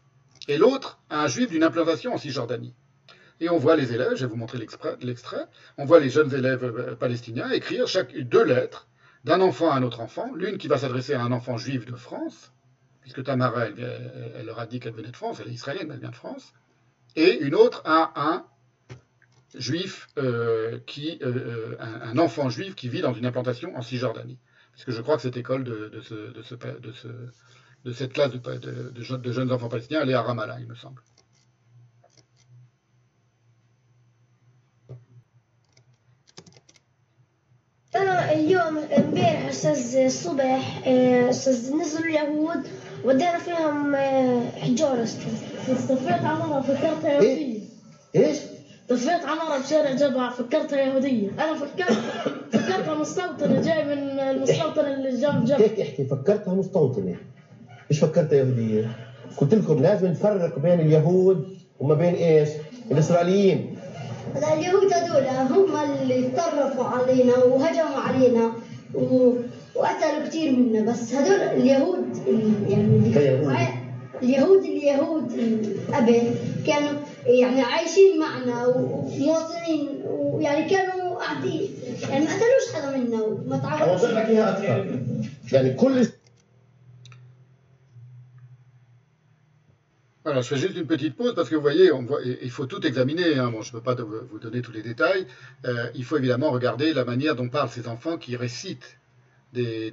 et 0.48 0.58
l'autre 0.58 1.00
à 1.10 1.22
un 1.22 1.26
juif 1.26 1.50
d'une 1.50 1.64
implantation 1.64 2.14
en 2.14 2.18
Cisjordanie. 2.18 2.74
Et 3.40 3.50
on 3.50 3.58
voit 3.58 3.76
les 3.76 3.92
élèves, 3.92 4.14
je 4.14 4.24
vais 4.24 4.30
vous 4.30 4.36
montrer 4.36 4.58
l'extrait, 4.58 5.46
on 5.76 5.84
voit 5.84 6.00
les 6.00 6.08
jeunes 6.08 6.32
élèves 6.34 6.64
euh, 6.64 6.94
palestiniens 6.94 7.50
écrire 7.50 7.84
deux 8.20 8.44
lettres 8.44 8.88
d'un 9.24 9.40
enfant 9.40 9.70
à 9.70 9.76
un 9.76 9.82
autre 9.82 10.00
enfant, 10.00 10.32
l'une 10.34 10.56
qui 10.56 10.68
va 10.68 10.78
s'adresser 10.78 11.14
à 11.14 11.22
un 11.22 11.32
enfant 11.32 11.56
juif 11.56 11.84
de 11.84 11.96
France, 11.96 12.52
puisque 13.02 13.24
Tamara, 13.24 13.66
elle, 13.66 14.46
leur 14.46 14.58
a 14.58 14.66
dit 14.66 14.80
qu'elle 14.80 14.94
venait 14.94 15.10
de 15.10 15.16
France, 15.16 15.40
elle 15.40 15.50
est 15.50 15.54
israélienne, 15.54 15.90
elle 15.92 16.00
vient 16.00 16.10
de 16.10 16.16
France, 16.16 16.54
et 17.14 17.38
une 17.40 17.54
autre 17.54 17.82
à 17.84 18.12
un 18.14 18.44
juif, 19.54 20.06
euh, 20.18 20.78
qui, 20.86 21.18
euh, 21.22 21.76
un, 21.80 22.18
enfant 22.18 22.48
juif 22.48 22.74
qui 22.74 22.88
vit 22.88 23.00
dans 23.00 23.14
une 23.14 23.26
implantation 23.26 23.76
en 23.76 23.82
Cisjordanie. 23.82 24.38
Puisque 24.72 24.90
je 24.90 25.00
crois 25.02 25.16
que 25.16 25.22
cette 25.22 25.36
école 25.36 25.64
de, 25.64 25.88
de, 25.88 26.00
ce, 26.00 26.14
de, 26.14 26.42
ce, 26.42 26.54
de, 26.54 26.92
ce, 26.92 27.08
de 27.84 27.92
cette 27.92 28.12
classe 28.12 28.32
de 28.32 29.32
jeunes 29.32 29.52
enfants 29.52 29.68
palestiniens, 29.68 30.02
elle 30.02 30.10
est 30.10 30.14
à 30.14 30.22
Ramallah, 30.22 30.60
il 30.60 30.66
me 30.66 30.74
semble. 30.74 31.02
اليوم 38.32 38.78
امبارح 38.98 39.48
أستاذ 39.48 39.96
الصبح 39.96 40.82
آه، 40.86 41.30
أستاذ 41.30 41.76
نزلوا 41.76 42.04
اليهود 42.06 42.60
ودينا 43.04 43.38
فيهم 43.38 43.94
آه، 43.94 44.40
حجارة 44.60 45.02
أستاذ. 45.02 45.32
طفيت 45.88 46.10
عمارة 46.24 46.60
فكرتها 46.60 47.20
إيه؟ 47.20 47.38
يهودية 47.38 47.60
إيش؟ 48.16 48.36
طفيت 48.88 49.24
عمارة 49.24 49.62
بشارع 49.62 49.90
جبع 49.92 50.30
فكرتها 50.30 50.80
يهودية. 50.80 51.28
أنا 51.30 51.54
فكرت 51.54 51.98
فكرتها 52.52 52.94
مستوطنة 52.94 53.62
جاي 53.62 53.84
من 53.84 54.20
المستوطن 54.20 54.84
اللي 54.84 55.20
جنب 55.20 55.44
جنب 55.44 55.60
هيك 55.60 55.80
إحكي 55.80 56.04
فكرتها 56.04 56.54
مستوطنة 56.54 57.16
مش 57.90 57.98
فكرتها 58.00 58.36
يهودية؟ 58.38 58.90
قلت 59.36 59.54
لكم 59.54 59.82
لازم 59.82 60.06
نفرق 60.08 60.58
بين 60.58 60.80
اليهود 60.80 61.48
وما 61.80 61.94
بين 61.94 62.14
إيش؟ 62.14 62.48
الإسرائيليين. 62.90 63.75
اليهود 64.44 64.92
هذول 64.92 65.26
هم 65.26 65.76
اللي 66.00 66.22
تطرفوا 66.28 66.84
علينا 66.84 67.36
وهجموا 67.36 67.96
علينا 68.06 68.52
و... 68.94 69.32
وقتلوا 69.74 70.26
كثير 70.28 70.52
منا. 70.52 70.92
بس 70.92 71.14
هذول 71.14 71.40
اليهود 71.40 72.04
ال- 72.28 72.70
يعني 72.70 73.14
اليهود 74.22 74.64
اليهود 74.64 75.32
قبل 75.94 76.22
كانوا 76.66 76.90
يعني 77.26 77.62
عايشين 77.62 78.18
معنا 78.18 78.66
ومواطنين 78.66 79.88
ويعني 80.06 80.70
كانوا 80.70 81.14
قاعدين 81.14 81.68
يعني 82.10 82.24
ما 82.24 82.30
قتلوش 82.30 82.74
حدا 82.74 82.96
منا 82.96 83.22
وما 83.22 83.56
أكثر 83.56 84.14
يعني 85.52 85.74
كل 85.74 86.06
Voilà, 90.26 90.40
je 90.40 90.48
fais 90.48 90.56
juste 90.56 90.76
une 90.76 90.88
petite 90.88 91.14
pause 91.14 91.36
parce 91.36 91.48
que 91.48 91.54
vous 91.54 91.60
voyez, 91.60 91.92
on 91.92 92.02
voit, 92.02 92.18
il 92.24 92.50
faut 92.50 92.66
tout 92.66 92.84
examiner. 92.84 93.38
hein. 93.38 93.48
Bon, 93.52 93.62
je 93.62 93.68
ne 93.72 93.78
peux 93.78 93.80
pas 93.80 93.94
vous 93.94 94.40
donner 94.40 94.60
tous 94.60 94.72
les 94.72 94.82
détails. 94.82 95.24
Euh, 95.64 95.88
il 95.94 96.04
faut 96.04 96.16
évidemment 96.16 96.50
regarder 96.50 96.92
la 96.92 97.04
manière 97.04 97.36
dont 97.36 97.48
parlent 97.48 97.68
ces 97.68 97.86
enfants 97.86 98.18
qui 98.18 98.34
récitent 98.34 98.98
des, 99.52 99.92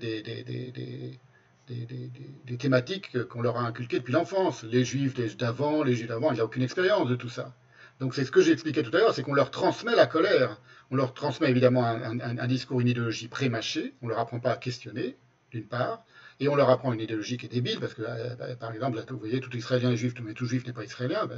thématiques 2.57 3.23
qu'on 3.27 3.43
leur 3.43 3.57
a 3.57 3.61
inculquées 3.67 3.99
depuis 3.99 4.13
l'enfance. 4.13 4.63
Les 4.63 4.83
juifs 4.83 5.13
d'avant, 5.37 5.83
les 5.83 5.93
juifs 5.93 6.07
d'avant, 6.07 6.31
il 6.31 6.35
n'y 6.35 6.39
a 6.41 6.45
aucune 6.45 6.63
expérience 6.63 7.07
de 7.07 7.15
tout 7.15 7.29
ça. 7.29 7.53
Donc 7.99 8.15
c'est 8.15 8.25
ce 8.25 8.31
que 8.31 8.41
j'expliquais 8.41 8.81
tout 8.81 8.95
à 8.95 9.01
l'heure, 9.01 9.13
c'est 9.13 9.21
qu'on 9.21 9.35
leur 9.35 9.51
transmet 9.51 9.95
la 9.95 10.07
colère. 10.07 10.59
On 10.89 10.95
leur 10.95 11.13
transmet 11.13 11.51
évidemment 11.51 11.85
un, 11.85 12.19
un- 12.19 12.37
un 12.39 12.47
discours, 12.47 12.81
une 12.81 12.87
idéologie 12.87 13.27
pré-mâchée. 13.27 13.93
On 14.01 14.07
ne 14.07 14.09
leur 14.11 14.19
apprend 14.19 14.39
pas 14.39 14.53
à 14.53 14.57
questionner, 14.57 15.15
d'une 15.51 15.67
part. 15.67 16.03
Et 16.43 16.49
on 16.49 16.55
leur 16.55 16.69
apprend 16.69 16.91
une 16.91 16.99
idéologie 16.99 17.37
qui 17.37 17.45
est 17.45 17.49
débile, 17.49 17.79
parce 17.79 17.93
que, 17.93 18.01
euh, 18.01 18.35
bah, 18.35 18.53
par 18.57 18.73
exemple, 18.73 19.01
vous 19.09 19.17
voyez, 19.17 19.39
tout 19.39 19.55
Israélien 19.55 19.91
est 19.91 19.95
juif, 19.95 20.13
mais 20.21 20.33
tout 20.33 20.45
juif 20.45 20.67
n'est 20.67 20.73
pas 20.73 20.83
israélien. 20.83 21.29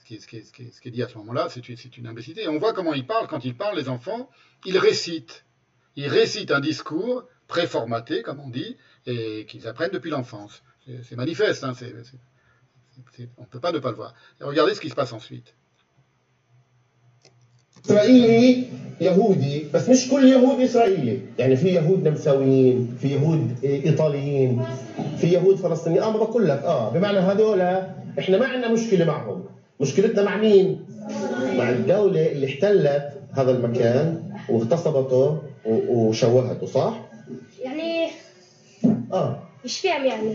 ce, 0.00 0.04
qui 0.04 0.14
est, 0.16 0.90
dit 0.90 1.02
à 1.04 1.08
ce 1.08 1.16
moment-là, 1.18 1.46
c'est 1.48 1.68
une, 1.68 1.76
une 1.98 2.06
imbécilité. 2.08 2.42
Et 2.42 2.48
on 2.48 2.58
voit 2.58 2.72
comment 2.72 2.94
ils 2.94 3.06
parlent. 3.06 3.28
Quand 3.28 3.44
ils 3.44 3.56
parlent, 3.56 3.76
les 3.76 3.88
enfants, 3.88 4.28
ils 4.64 4.76
récitent. 4.76 5.44
Ils 5.94 6.08
récitent 6.08 6.50
un 6.50 6.58
discours 6.58 7.28
préformaté, 7.46 8.22
comme 8.22 8.40
on 8.40 8.48
dit, 8.48 8.76
et 9.06 9.46
qu'ils 9.46 9.68
apprennent 9.68 9.92
depuis 9.92 10.10
l'enfance. 10.10 10.64
C'est 11.04 11.14
manifeste, 11.14 11.62
hein, 11.62 11.72
on 13.36 13.42
ne 13.42 13.46
peut 13.46 13.60
pas 13.60 13.70
ne 13.70 13.78
pas 13.78 13.90
le 13.90 13.96
voir. 13.96 14.14
Regardez 14.40 14.74
ce 14.74 14.80
qui 14.80 14.90
se 14.90 14.96
passe 14.96 15.12
ensuite. 15.12 15.54
إسرائيلي 17.86 18.64
يهودي 19.00 19.66
بس 19.74 19.88
مش 19.88 20.08
كل 20.08 20.32
يهود 20.32 20.60
إسرائيلي. 20.60 21.18
يعني 21.38 21.56
في 21.56 21.68
يهود 21.68 22.08
نمساويين 22.08 22.96
في 23.00 23.08
يهود 23.08 23.56
إيطاليين 23.64 24.62
في 25.20 25.26
يهود 25.26 25.56
فلسطينيين. 25.56 26.02
آه 26.02 26.10
ما 26.10 26.18
بقول 26.18 26.48
لك. 26.48 26.62
آه 26.64 26.90
بمعنى 26.90 27.18
هذول 27.18 27.60
إحنا 28.18 28.38
ما 28.38 28.46
عندنا 28.46 28.72
مشكلة 28.72 29.04
معهم. 29.04 29.44
مشكلتنا 29.80 30.22
مع 30.22 30.36
مين؟ 30.36 30.84
مع 31.56 31.70
الدولة 31.70 32.32
اللي 32.32 32.46
احتلت 32.46 33.10
هذا 33.36 33.50
المكان 33.50 34.22
واغتصبته 34.48 35.38
وشوهته 35.66 36.66
صح؟ 36.66 37.00
يعني 37.62 38.08
آه. 39.12 39.38
مش 39.64 39.78
فاهم 39.80 40.04
يعني. 40.04 40.32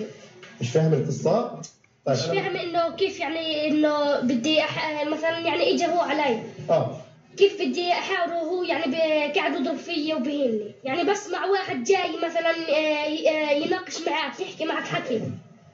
مش 0.61 0.69
فاهم 0.69 0.93
القصة؟ 0.93 1.61
طيب 2.05 2.17
مش 2.17 2.23
فاهم 2.23 2.55
إنه 2.55 2.95
كيف 2.95 3.19
يعني 3.19 3.67
إنه 3.67 4.19
بدي 4.19 4.61
أح... 4.61 5.03
مثلا 5.07 5.39
يعني 5.39 5.75
اجى 5.75 5.85
هو 5.85 5.99
علي. 5.99 6.39
آه. 6.69 6.97
كيف 7.39 7.61
بدي 7.61 7.91
أحاوره 7.91 8.43
وهو 8.43 8.63
يعني 8.63 8.95
قاعد 9.33 9.61
يضرب 9.61 9.75
فيي 9.75 10.13
وبهني 10.13 10.71
يعني 10.83 11.11
بسمع 11.11 11.45
واحد 11.45 11.83
جاي 11.83 12.17
مثلا 12.23 12.49
آه، 12.49 13.29
آه، 13.29 13.51
يناقش 13.51 14.07
معك 14.07 14.39
يحكي 14.39 14.65
معك 14.65 14.83
حكي. 14.83 15.21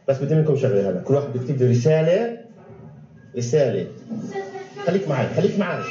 بس 0.08 0.18
بدي 0.18 0.36
منكم 0.36 0.58
شغلة 0.58 0.90
هلا. 0.90 1.00
كل 1.00 1.14
واحد 1.14 1.38
لي 1.62 1.70
رسالة. 1.72 2.38
رسالة. 3.38 3.88
خليك 4.86 5.08
معي 5.08 5.28
خليك 5.36 5.60
معي. 5.60 5.84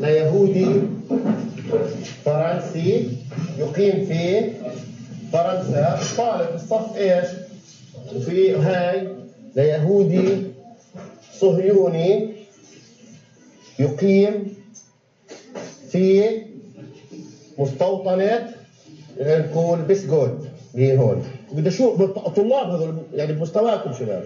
ليهودي 0.00 0.82
فرنسي 2.24 3.08
يقيم 3.58 4.06
في 4.06 4.50
فرنسا. 5.32 5.98
طالب 6.16 6.54
الصف 6.54 6.96
إيش؟ 6.96 7.28
وفي 8.16 8.54
هاي. 8.54 9.08
ليهودي 9.56 10.42
صهيوني. 11.40 12.39
يقيم 13.80 14.54
في 15.90 16.30
مستوطنة 17.58 18.54
نقول 19.20 19.78
بسجود 19.82 20.48
هي 20.74 20.96
هون؟ 20.98 21.24
بدي 21.52 21.68
أشوف 21.68 22.00
الطلاب 22.00 22.70
هذول 22.70 22.94
يعني 23.14 23.32
بمستواكم 23.32 23.92
شباب. 23.92 24.24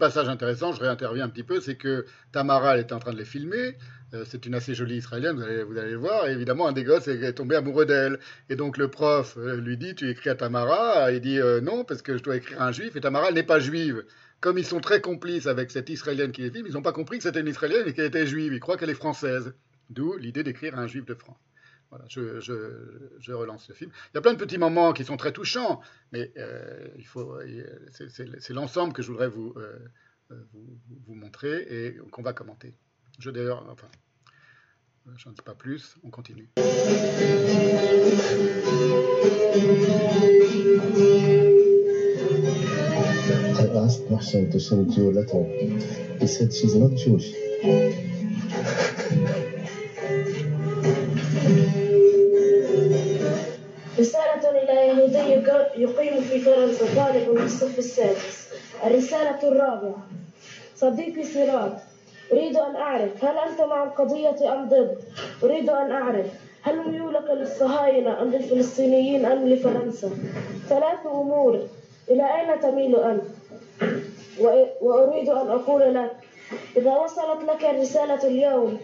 Passage 0.00 0.28
intéressant, 0.28 0.72
je 0.72 0.80
réinterviens 0.80 1.26
un 1.26 1.28
petit 1.28 1.44
peu, 1.44 1.60
c'est 1.60 1.76
que 1.76 2.04
Tamara, 2.32 2.74
elle 2.74 2.80
était 2.80 2.92
en 2.92 2.98
train 2.98 3.12
de 3.12 3.18
les 3.18 3.24
filmer, 3.24 3.76
euh, 4.12 4.24
c'est 4.26 4.44
une 4.46 4.56
assez 4.56 4.74
jolie 4.74 4.96
israélienne, 4.96 5.36
vous 5.36 5.42
allez, 5.42 5.62
vous 5.62 5.78
allez 5.78 5.92
le 5.92 5.98
voir, 5.98 6.26
et 6.26 6.32
évidemment, 6.32 6.66
un 6.66 6.72
des 6.72 6.82
gosses 6.82 7.06
est, 7.06 7.32
tombé 7.34 7.54
amoureux 7.54 7.86
d'elle. 7.86 8.18
Et 8.48 8.56
donc 8.56 8.76
le 8.76 8.88
prof 8.88 9.36
euh, 9.36 9.60
lui 9.60 9.76
dit, 9.76 9.94
tu 9.94 10.10
écris 10.10 10.30
à 10.30 10.34
Tamara, 10.34 11.12
il 11.12 11.20
dit 11.20 11.38
euh, 11.38 11.60
non, 11.60 11.84
parce 11.84 12.02
que 12.02 12.16
je 12.18 12.22
dois 12.24 12.34
écrire 12.34 12.60
à 12.60 12.66
un 12.66 12.72
juif, 12.72 12.96
et 12.96 13.00
Tamara, 13.00 13.30
n'est 13.30 13.44
pas 13.44 13.60
juive. 13.60 14.04
Comme 14.40 14.58
ils 14.58 14.64
sont 14.64 14.80
très 14.80 15.00
complices 15.00 15.46
avec 15.46 15.70
cette 15.70 15.90
israélienne 15.90 16.32
qui 16.32 16.42
les 16.42 16.50
filme, 16.50 16.66
ils 16.66 16.72
n'ont 16.72 16.82
pas 16.82 16.92
compris 16.92 17.18
que 17.18 17.24
c'était 17.24 17.40
une 17.40 17.48
israélienne 17.48 17.86
et 17.86 17.92
qu'elle 17.92 18.06
était 18.06 18.26
juive, 18.26 18.52
ils 18.52 18.60
croient 18.60 18.76
qu'elle 18.76 18.90
est 18.90 18.94
française. 18.94 19.52
D'où 19.90 20.16
l'idée 20.16 20.42
d'écrire 20.42 20.78
à 20.78 20.82
un 20.82 20.86
juif 20.86 21.04
de 21.04 21.14
France. 21.14 21.49
Voilà, 21.90 22.04
je, 22.08 23.32
relance 23.32 23.68
le 23.68 23.74
film. 23.74 23.90
Il 24.12 24.16
y 24.16 24.18
a 24.18 24.20
plein 24.20 24.32
de 24.32 24.38
petits 24.38 24.58
moments 24.58 24.92
qui 24.92 25.04
sont 25.04 25.16
très 25.16 25.32
touchants, 25.32 25.80
mais 26.12 26.32
euh, 26.36 26.86
il 26.96 27.04
faut, 27.04 27.34
euh, 27.34 27.64
c'est- 27.90 28.50
l'ensemble 28.52 28.92
que 28.92 29.02
je 29.02 29.10
voudrais 29.10 29.28
vous, 29.28 29.52
euh, 29.56 29.76
vous, 30.52 31.14
montrer 31.14 31.62
et 31.62 31.96
qu'on 32.12 32.22
va 32.22 32.32
commenter. 32.32 32.76
Je 33.18 33.30
d'ailleurs, 33.30 33.66
enfin, 33.68 33.88
j'en 35.16 35.32
dis 35.32 35.42
pas 35.42 35.56
plus, 35.56 35.96
on 36.04 36.10
continue. 36.10 36.48
رسالة 54.00 54.50
إلى 54.62 54.72
يهودي 54.88 55.32
يق- 55.32 55.72
يقيم 55.76 56.20
في 56.20 56.38
فرنسا 56.40 56.84
طالب 56.96 57.38
في 57.38 57.44
الصف 57.44 57.78
السادس 57.78 58.48
الرسالة 58.86 59.48
الرابعة 59.48 60.06
صديقي 60.76 61.24
سراج 61.24 61.72
أريد 62.32 62.56
أن 62.56 62.76
أعرف 62.76 63.24
هل 63.24 63.38
أنت 63.38 63.60
مع 63.60 63.84
القضية 63.84 64.52
أم 64.54 64.68
ضد؟ 64.68 64.98
أريد 65.44 65.70
أن 65.70 65.90
أعرف 65.92 66.26
هل 66.62 66.90
ميولك 66.90 67.30
للصهاينة 67.30 68.22
أم 68.22 68.30
للفلسطينيين 68.30 69.24
أم 69.26 69.48
لفرنسا؟ 69.48 70.10
ثلاث 70.68 71.06
أمور 71.06 71.60
إلى 72.10 72.22
أين 72.40 72.60
تميل 72.60 72.96
أنت؟ 72.96 73.22
وأريد 74.80 75.28
أن 75.28 75.50
أقول 75.50 75.94
لك 75.94 76.10
إذا 76.76 76.96
وصلت 76.96 77.44
لك 77.48 77.64
الرسالة 77.64 78.26
اليوم 78.28 78.78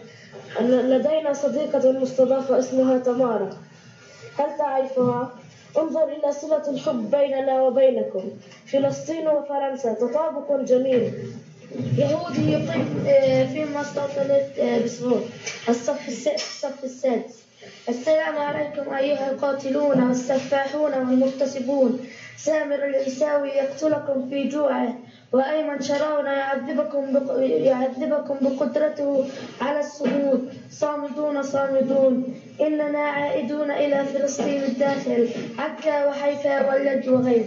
أن 0.61 0.70
لدينا 0.70 1.33
صديقة 1.33 1.92
مستضافة 1.92 2.59
اسمها 2.59 2.98
تمارا 2.98 3.50
هل 4.38 4.59
تعرفها؟ 4.59 5.31
انظر 5.79 6.05
إلى 6.05 6.33
صلة 6.33 6.70
الحب 6.70 7.11
بيننا 7.11 7.62
وبينكم. 7.62 8.31
فلسطين 8.66 9.29
وفرنسا 9.29 9.92
تطابق 9.94 10.61
جميل. 10.61 11.12
يهودي 11.99 12.53
يقيم 12.53 13.05
آه، 13.09 13.44
في 13.44 13.64
مستوطنة 13.64 14.42
آه، 14.59 14.79
بسهول 14.85 15.20
الصف 15.68 16.09
الصف 16.35 16.85
السادس. 16.85 17.42
السلام 17.88 18.38
عليكم 18.38 18.94
أيها 18.94 19.31
القاتلون 19.31 20.03
والسفاحون 20.03 20.92
والمغتصبون. 20.94 22.07
سامر 22.38 22.85
العيساوي 22.85 23.49
يقتلكم 23.49 24.29
في 24.31 24.49
جوعه. 24.49 24.94
وأيمن 25.36 25.82
شراون 25.82 26.26
يعذبكم 26.26 27.13
بق... 27.13 27.38
يعذبكم 27.41 28.38
بقدرته 28.41 29.30
على 29.62 29.80
الصمود 29.80 30.54
صامدون 30.71 31.43
صامدون 31.43 32.36
إننا 32.62 33.00
عائدون 33.00 33.71
إلى 33.71 34.06
فلسطين 34.06 34.63
الداخل 34.63 35.30
عكا 35.58 36.06
وحيفا 36.10 36.69
واللد 36.69 37.08
وغيره 37.08 37.45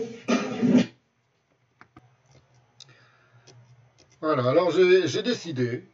Voilà, 4.20 4.48
alors 4.48 4.70
j'ai 4.70 5.06
j'ai 5.06 5.22
décidé 5.22 5.84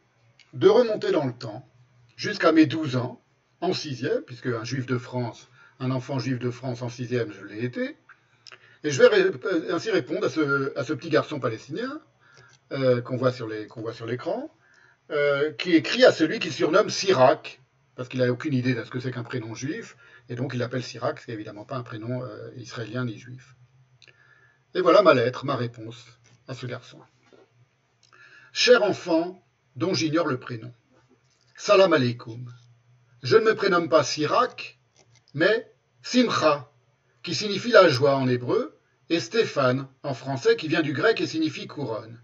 de 0.55 0.69
remonter 0.69 1.11
dans 1.11 1.27
le 1.27 1.33
temps 1.33 1.67
jusqu'à 2.17 2.53
mes 2.53 2.67
12 2.67 2.95
ans, 2.95 3.21
en 3.61 3.73
sixième, 3.73 4.23
puisque 4.23 4.47
un 4.47 4.63
juif 4.63 4.87
de 4.87 4.99
France, 4.99 5.49
un 5.81 5.91
enfant 5.91 6.21
juif 6.21 6.39
de 6.39 6.51
France 6.51 6.83
en 6.83 6.89
sixième, 6.89 7.33
je 7.33 7.45
l'ai 7.45 7.65
été, 7.65 7.97
et 8.86 8.92
je 8.92 9.02
vais 9.02 9.10
euh, 9.12 9.74
ainsi 9.74 9.90
répondre 9.90 10.28
à 10.28 10.30
ce, 10.30 10.94
petit 10.94 11.10
garçon 11.10 11.40
palestinien 11.40 12.00
euh, 12.72 13.02
qu'on 13.02 13.18
voit 13.18 13.32
sur 13.32 13.48
l'écran, 13.48 14.56
euh, 15.10 15.52
qui 15.54 15.74
écrit 15.74 16.06
à 16.06 16.12
celui 16.12 16.38
qu'il 16.38 16.54
surnomme 16.54 16.92
Sirac, 16.92 17.62
parce 17.96 18.10
qu'il 18.10 18.20
n'a 18.20 18.32
aucune 18.32 18.54
idée 18.54 18.76
de 18.76 18.84
ce 18.84 18.92
que 18.92 19.00
c'est 19.00 19.12
qu'un 19.12 19.24
prénom 19.24 19.56
juif, 19.56 19.98
et 20.30 20.36
donc 20.36 20.54
il 20.54 20.60
l'appelle 20.60 20.84
Sirac, 20.84 21.20
ce 21.20 21.26
qui 21.26 21.32
n'est 21.32 21.36
évidemment 21.36 21.66
pas 21.66 21.78
un 21.78 21.82
prénom 21.82 22.22
israélien 22.58 23.06
ni 23.06 23.18
juif. 23.18 23.56
Et 24.76 24.82
voilà 24.82 25.02
ma 25.02 25.16
lettre, 25.16 25.46
ma 25.46 25.56
réponse 25.56 26.06
à 26.48 26.54
ce 26.54 26.68
garçon. 26.68 27.00
Cher 28.54 28.84
enfant, 28.84 29.44
dont 29.76 29.96
j'ignore 29.96 30.28
le 30.28 30.40
prénom, 30.40 30.72
salam 31.56 31.92
alaikum. 31.94 32.54
Je 33.24 33.38
ne 33.38 33.46
me 33.46 33.56
prénomme 33.56 33.90
pas 33.90 34.04
Sirac, 34.04 34.78
mais 35.34 35.72
Simcha, 36.04 36.72
qui 37.24 37.34
signifie 37.34 37.72
la 37.72 37.90
joie 37.90 38.16
en 38.16 38.28
hébreu, 38.28 38.75
et 39.10 39.20
Stéphane 39.20 39.88
en 40.04 40.14
français, 40.14 40.56
qui 40.56 40.68
vient 40.68 40.82
du 40.82 40.94
grec 40.94 41.22
et 41.22 41.28
signifie 41.28 41.68
couronne. 41.68 42.20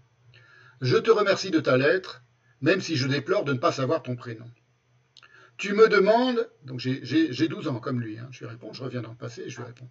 Je 0.80 0.96
te 0.96 1.10
remercie 1.10 1.50
de 1.50 1.60
ta 1.60 1.76
lettre, 1.76 2.22
même 2.60 2.80
si 2.80 2.96
je 2.96 3.08
déplore 3.08 3.44
de 3.44 3.52
ne 3.52 3.58
pas 3.58 3.72
savoir 3.72 4.02
ton 4.02 4.16
prénom. 4.16 4.50
Tu 5.58 5.74
me 5.74 5.88
demandes, 5.88 6.48
donc 6.64 6.80
j'ai 6.80 7.48
12 7.48 7.68
ans 7.68 7.78
comme 7.78 8.00
lui, 8.00 8.18
hein, 8.18 8.28
je 8.32 8.40
lui 8.40 8.46
réponds, 8.46 8.72
je 8.72 8.82
reviens 8.82 9.02
dans 9.02 9.10
le 9.10 9.16
passé, 9.16 9.44
je 9.48 9.58
lui 9.58 9.66
réponds. 9.66 9.88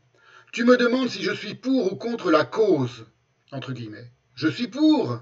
Tu 0.52 0.66
me 0.66 0.76
demandes 0.76 1.08
si 1.08 1.24
je 1.24 1.32
suis 1.32 1.56
pour 1.56 1.94
ou 1.94 1.96
contre 1.96 2.30
la 2.30 2.44
cause, 2.44 3.06
entre 3.52 3.72
guillemets. 3.72 4.12
Je 4.36 4.50
suis 4.50 4.68
pour. 4.68 5.22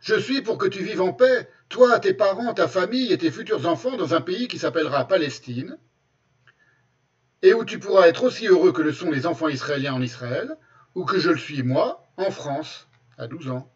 Je 0.00 0.14
suis 0.14 0.40
pour 0.40 0.56
que 0.56 0.68
tu 0.68 0.82
vives 0.82 1.02
en 1.02 1.12
paix, 1.12 1.48
toi, 1.68 1.98
tes 1.98 2.14
parents, 2.14 2.54
ta 2.54 2.68
famille 2.68 3.12
et 3.12 3.18
tes 3.18 3.30
futurs 3.30 3.66
enfants 3.66 3.96
dans 3.96 4.14
un 4.14 4.20
pays 4.20 4.48
qui 4.48 4.58
s'appellera 4.58 5.06
Palestine, 5.06 5.76
et 7.42 7.52
où 7.52 7.64
tu 7.64 7.78
pourras 7.78 8.08
être 8.08 8.24
aussi 8.24 8.46
heureux 8.46 8.72
que 8.72 8.80
le 8.80 8.92
sont 8.92 9.10
les 9.10 9.26
enfants 9.26 9.48
israéliens 9.48 9.92
en 9.92 10.02
Israël, 10.02 10.56
ou 10.94 11.04
que 11.04 11.18
je 11.18 11.30
le 11.30 11.38
suis 11.38 11.62
moi, 11.62 12.04
en 12.16 12.30
France, 12.30 12.88
à 13.18 13.26
12 13.26 13.50
ans. 13.50 13.70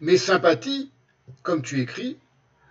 Mes 0.00 0.16
sympathies, 0.16 0.90
comme 1.42 1.62
tu 1.62 1.80
écris, 1.80 2.18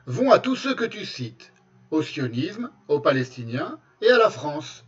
vont 0.08 0.32
à 0.32 0.40
tous 0.40 0.56
ceux 0.56 0.74
que 0.74 0.86
tu 0.86 1.06
cites, 1.06 1.54
au 1.92 2.02
sionisme, 2.02 2.72
aux 2.88 3.00
Palestiniens 3.00 3.80
et 4.02 4.10
à 4.10 4.18
la 4.18 4.30
France. 4.30 4.84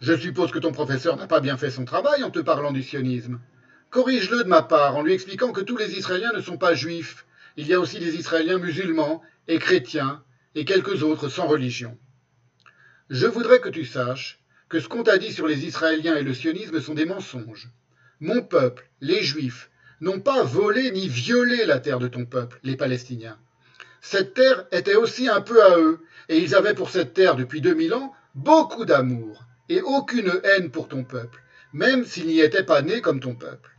Je 0.00 0.16
suppose 0.16 0.52
que 0.52 0.58
ton 0.58 0.72
professeur 0.72 1.16
n'a 1.16 1.26
pas 1.26 1.40
bien 1.40 1.56
fait 1.56 1.70
son 1.70 1.84
travail 1.84 2.22
en 2.22 2.30
te 2.30 2.38
parlant 2.38 2.72
du 2.72 2.82
sionisme. 2.82 3.40
Corrige-le 3.90 4.44
de 4.44 4.48
ma 4.48 4.62
part 4.62 4.96
en 4.96 5.02
lui 5.02 5.12
expliquant 5.12 5.52
que 5.52 5.60
tous 5.60 5.76
les 5.76 5.98
Israéliens 5.98 6.32
ne 6.32 6.40
sont 6.40 6.58
pas 6.58 6.74
juifs. 6.74 7.26
Il 7.56 7.66
y 7.66 7.74
a 7.74 7.80
aussi 7.80 7.98
des 7.98 8.16
Israéliens 8.16 8.58
musulmans 8.58 9.22
et 9.48 9.58
chrétiens 9.58 10.22
et 10.54 10.64
quelques 10.64 11.02
autres 11.02 11.28
sans 11.28 11.46
religion. 11.46 11.96
Je 13.14 13.28
voudrais 13.28 13.60
que 13.60 13.68
tu 13.68 13.84
saches 13.84 14.40
que 14.68 14.80
ce 14.80 14.88
qu'on 14.88 15.04
t'a 15.04 15.18
dit 15.18 15.32
sur 15.32 15.46
les 15.46 15.66
Israéliens 15.66 16.16
et 16.16 16.24
le 16.24 16.34
sionisme 16.34 16.80
sont 16.80 16.94
des 16.94 17.06
mensonges. 17.06 17.70
Mon 18.18 18.42
peuple, 18.42 18.90
les 19.00 19.22
Juifs, 19.22 19.70
n'ont 20.00 20.18
pas 20.18 20.42
volé 20.42 20.90
ni 20.90 21.06
violé 21.06 21.64
la 21.64 21.78
terre 21.78 22.00
de 22.00 22.08
ton 22.08 22.24
peuple, 22.24 22.58
les 22.64 22.76
Palestiniens. 22.76 23.38
Cette 24.00 24.34
terre 24.34 24.66
était 24.72 24.96
aussi 24.96 25.28
un 25.28 25.42
peu 25.42 25.62
à 25.62 25.78
eux, 25.78 26.00
et 26.28 26.38
ils 26.38 26.56
avaient 26.56 26.74
pour 26.74 26.90
cette 26.90 27.14
terre 27.14 27.36
depuis 27.36 27.60
2000 27.60 27.94
ans 27.94 28.12
beaucoup 28.34 28.84
d'amour 28.84 29.44
et 29.68 29.80
aucune 29.80 30.32
haine 30.42 30.72
pour 30.72 30.88
ton 30.88 31.04
peuple, 31.04 31.40
même 31.72 32.04
s'ils 32.04 32.26
n'y 32.26 32.40
étaient 32.40 32.64
pas 32.64 32.82
nés 32.82 33.00
comme 33.00 33.20
ton 33.20 33.36
peuple. 33.36 33.70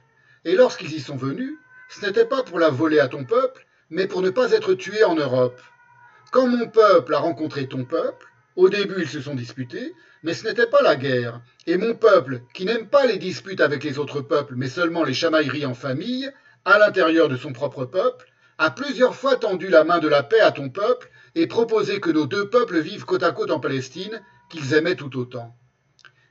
Et 0.46 0.56
lorsqu'ils 0.56 0.94
y 0.94 1.02
sont 1.02 1.18
venus, 1.18 1.56
ce 1.90 2.06
n'était 2.06 2.24
pas 2.24 2.44
pour 2.44 2.58
la 2.58 2.70
voler 2.70 3.00
à 3.00 3.10
ton 3.10 3.26
peuple, 3.26 3.68
mais 3.90 4.08
pour 4.08 4.22
ne 4.22 4.30
pas 4.30 4.54
être 4.54 4.76
tués 4.76 5.04
en 5.04 5.16
Europe. 5.16 5.60
Quand 6.32 6.48
mon 6.48 6.70
peuple 6.70 7.14
a 7.14 7.20
rencontré 7.20 7.68
ton 7.68 7.84
peuple, 7.84 8.28
au 8.56 8.70
début 8.70 9.02
ils 9.02 9.10
se 9.10 9.22
sont 9.22 9.36
disputés, 9.36 9.94
mais 10.24 10.34
ce 10.34 10.48
n'était 10.48 10.68
pas 10.68 10.82
la 10.82 10.96
guerre, 10.96 11.42
et 11.68 11.78
mon 11.78 11.96
peuple, 11.96 12.42
qui 12.54 12.66
n'aime 12.66 12.88
pas 12.88 13.06
les 13.06 13.18
disputes 13.18 13.62
avec 13.62 13.84
les 13.84 14.00
autres 14.00 14.22
peuples, 14.22 14.56
mais 14.56 14.70
seulement 14.70 15.04
les 15.04 15.14
chamailleries 15.14 15.66
en 15.66 15.74
famille, 15.74 16.32
à 16.66 16.80
l'intérieur 16.80 17.30
de 17.30 17.38
son 17.38 17.54
propre 17.54 17.86
peuple, 17.86 18.26
a 18.58 18.72
plusieurs 18.72 19.16
fois 19.16 19.36
tendu 19.36 19.68
la 19.68 19.84
main 19.84 20.00
de 20.00 20.08
la 20.08 20.24
paix 20.24 20.40
à 20.40 20.52
ton 20.52 20.70
peuple 20.70 21.10
et 21.36 21.48
proposé 21.48 22.00
que 22.00 22.10
nos 22.10 22.26
deux 22.26 22.50
peuples 22.50 22.80
vivent 22.80 23.06
côte 23.06 23.24
à 23.24 23.32
côte 23.32 23.52
en 23.52 23.60
Palestine, 23.60 24.22
qu'ils 24.50 24.74
aimaient 24.74 24.96
tout 24.96 25.18
autant. 25.20 25.56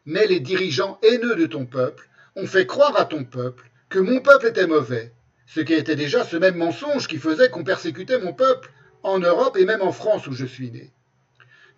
Mais 0.06 0.26
les 0.26 0.40
dirigeants 0.40 0.98
haineux 1.02 1.36
de 1.36 1.46
ton 1.46 1.66
peuple 1.66 2.08
ont 2.36 2.46
fait 2.46 2.66
croire 2.66 2.98
à 2.98 3.04
ton 3.04 3.24
peuple 3.24 3.70
que 3.88 3.98
mon 3.98 4.20
peuple 4.20 4.46
était 4.46 4.66
mauvais, 4.66 5.12
ce 5.46 5.60
qui 5.60 5.74
était 5.74 5.96
déjà 5.96 6.24
ce 6.24 6.36
même 6.36 6.56
mensonge 6.56 7.06
qui 7.06 7.18
faisait 7.18 7.50
qu'on 7.50 7.64
persécutait 7.64 8.18
mon 8.18 8.32
peuple 8.32 8.72
en 9.02 9.18
Europe 9.18 9.56
et 9.56 9.66
même 9.66 9.82
en 9.82 9.92
France 9.92 10.26
où 10.26 10.32
je 10.32 10.46
suis 10.46 10.70
né. 10.70 10.92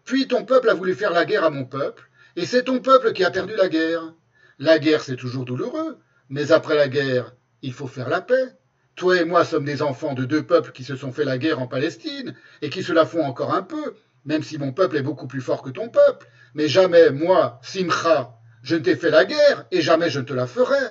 Puis 0.07 0.29
ton 0.29 0.45
peuple 0.45 0.71
a 0.71 0.75
voulu 0.75 0.95
faire 0.95 1.11
la 1.11 1.25
guerre 1.25 1.43
à 1.43 1.51
mon 1.51 1.65
peuple, 1.65 2.09
et 2.37 2.47
c'est 2.47 2.63
ton 2.63 2.79
peuple 2.79 3.13
qui 3.13 3.25
a 3.25 3.31
perdu 3.33 3.55
la 3.57 3.69
guerre. 3.69 4.15
La 4.61 4.79
guerre, 4.79 5.03
c'est 5.03 5.17
toujours 5.17 5.45
douloureux, 5.45 5.99
mais 6.29 6.53
après 6.53 6.77
la 6.77 6.87
guerre, 6.89 7.35
il 7.63 7.73
faut 7.73 7.89
faire 7.89 8.09
la 8.09 8.21
paix. 8.21 8.55
Toi 8.95 9.21
et 9.21 9.25
moi 9.25 9.45
sommes 9.45 9.65
des 9.65 9.83
enfants 9.83 10.15
de 10.15 10.25
deux 10.25 10.45
peuples 10.45 10.71
qui 10.71 10.85
se 10.85 10.95
sont 10.95 11.11
fait 11.11 11.25
la 11.25 11.39
guerre 11.39 11.61
en 11.61 11.67
Palestine, 11.67 12.37
et 12.63 12.71
qui 12.71 12.85
se 12.85 12.93
la 12.93 13.05
font 13.05 13.25
encore 13.25 13.53
un 13.53 13.63
peu, 13.63 13.97
même 14.25 14.45
si 14.45 14.59
mon 14.59 14.73
peuple 14.73 14.97
est 14.97 15.03
beaucoup 15.03 15.27
plus 15.27 15.41
fort 15.41 15.63
que 15.63 15.71
ton 15.71 15.89
peuple. 15.89 16.29
Mais 16.55 16.69
jamais, 16.69 17.11
moi, 17.11 17.59
Simcha, 17.63 18.39
je 18.63 18.77
ne 18.77 18.83
t'ai 18.83 18.95
fait 18.95 19.11
la 19.11 19.25
guerre, 19.25 19.67
et 19.73 19.81
jamais 19.81 20.09
je 20.09 20.21
ne 20.21 20.25
te 20.25 20.33
la 20.33 20.47
ferai. 20.47 20.87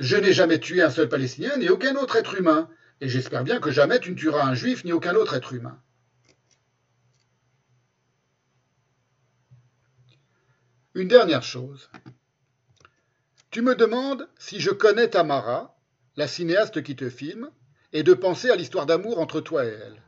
Je 0.00 0.16
n'ai 0.16 0.32
jamais 0.32 0.58
tué 0.58 0.82
un 0.82 0.90
seul 0.90 1.08
Palestinien, 1.08 1.56
ni 1.56 1.68
aucun 1.68 1.94
autre 1.94 2.16
être 2.16 2.34
humain, 2.34 2.68
et 3.00 3.08
j'espère 3.08 3.44
bien 3.44 3.60
que 3.60 3.70
jamais 3.70 4.00
tu 4.00 4.10
ne 4.10 4.16
tueras 4.16 4.44
un 4.44 4.54
juif, 4.54 4.84
ni 4.84 4.92
aucun 4.92 5.14
autre 5.14 5.34
être 5.34 5.52
humain. 5.52 5.78
Une 10.96 11.08
dernière 11.08 11.42
chose. 11.42 11.90
Tu 13.50 13.62
me 13.62 13.74
demandes 13.74 14.28
si 14.38 14.60
je 14.60 14.70
connais 14.70 15.10
Tamara, 15.10 15.76
la 16.16 16.28
cinéaste 16.28 16.84
qui 16.84 16.94
te 16.94 17.10
filme, 17.10 17.50
et 17.92 18.04
de 18.04 18.14
penser 18.14 18.48
à 18.48 18.54
l'histoire 18.54 18.86
d'amour 18.86 19.18
entre 19.18 19.40
toi 19.40 19.64
et 19.64 19.70
elle. 19.70 20.00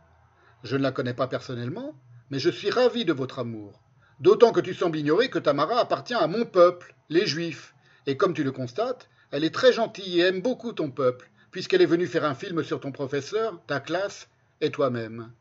Je 0.62 0.76
ne 0.76 0.82
la 0.84 0.92
connais 0.92 1.14
pas 1.14 1.26
personnellement, 1.26 2.00
mais 2.30 2.38
je 2.38 2.50
suis 2.50 2.70
ravi 2.70 3.04
de 3.04 3.12
votre 3.12 3.40
amour, 3.40 3.82
d'autant 4.20 4.52
que 4.52 4.60
tu 4.60 4.74
sembles 4.74 4.98
ignorer 4.98 5.28
que 5.28 5.40
Tamara 5.40 5.80
appartient 5.80 6.14
à 6.14 6.28
mon 6.28 6.44
peuple, 6.44 6.94
les 7.08 7.26
Juifs, 7.26 7.74
et 8.06 8.16
comme 8.16 8.32
tu 8.32 8.44
le 8.44 8.52
constates, 8.52 9.08
elle 9.32 9.42
est 9.42 9.54
très 9.54 9.72
gentille 9.72 10.20
et 10.20 10.26
aime 10.26 10.40
beaucoup 10.40 10.72
ton 10.72 10.92
peuple, 10.92 11.30
puisqu'elle 11.50 11.82
est 11.82 11.86
venue 11.86 12.06
faire 12.06 12.24
un 12.24 12.36
film 12.36 12.62
sur 12.62 12.78
ton 12.78 12.92
professeur, 12.92 13.60
ta 13.66 13.80
classe 13.80 14.28
et 14.60 14.70
toi-même. 14.70 15.32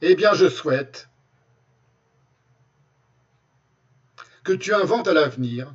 Eh 0.00 0.14
bien, 0.14 0.32
je 0.34 0.48
souhaite 0.48 1.08
que 4.44 4.52
tu 4.52 4.74
inventes 4.74 5.08
à 5.08 5.14
l'avenir 5.14 5.72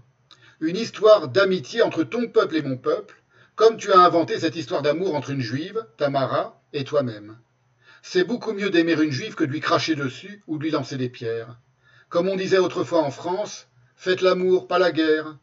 une 0.60 0.76
histoire 0.76 1.28
d'amitié 1.28 1.82
entre 1.84 2.04
ton 2.04 2.28
peuple 2.28 2.56
et 2.56 2.62
mon 2.62 2.78
peuple, 2.78 3.22
comme 3.56 3.78
tu 3.78 3.92
as 3.92 4.00
inventé 4.00 4.40
cette 4.40 4.56
histoire 4.56 4.82
d'amour 4.82 5.16
entre 5.16 5.30
une 5.30 5.42
juive, 5.42 5.86
Tamara, 5.98 6.62
et 6.74 6.84
toi-même. 6.84 7.38
C'est 8.02 8.24
beaucoup 8.24 8.54
mieux 8.54 8.70
d'aimer 8.70 9.02
une 9.02 9.12
juive 9.12 9.36
que 9.36 9.44
de 9.44 9.52
lui 9.52 9.60
cracher 9.60 9.96
dessus 9.96 10.44
ou 10.48 10.58
de 10.58 10.64
lui 10.64 10.72
lancer 10.72 10.98
des 10.98 11.10
pierres. 11.10 11.60
Comme 12.10 12.28
on 12.28 12.36
disait 12.36 12.58
autrefois 12.58 13.04
en 13.04 13.12
France, 13.12 13.68
faites 13.96 14.22
l'amour, 14.22 14.68
pas 14.68 14.80
la 14.80 14.92
guerre. 14.92 15.38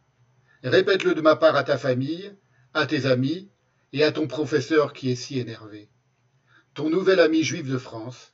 Répète-le 0.62 1.14
de 1.14 1.20
ma 1.20 1.36
part 1.36 1.56
à 1.56 1.64
ta 1.64 1.78
famille, 1.78 2.32
à 2.72 2.86
tes 2.86 3.06
amis 3.06 3.48
et 3.92 4.02
à 4.02 4.12
ton 4.12 4.26
professeur 4.26 4.92
qui 4.92 5.10
est 5.10 5.16
si 5.16 5.38
énervé. 5.38 5.88
Ton 6.74 6.90
nouvel 6.90 7.20
ami 7.20 7.42
juif 7.44 7.68
de 7.68 7.78
France, 7.78 8.32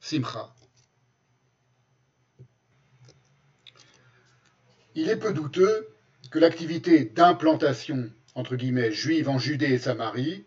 Simcha. 0.00 0.54
Il 4.94 5.08
est 5.08 5.16
peu 5.16 5.32
douteux 5.32 5.88
que 6.30 6.38
l'activité 6.38 7.06
d'implantation 7.06 8.10
entre 8.34 8.56
guillemets 8.56 8.92
juive 8.92 9.30
en 9.30 9.38
Judée 9.38 9.72
et 9.72 9.78
Samarie, 9.78 10.44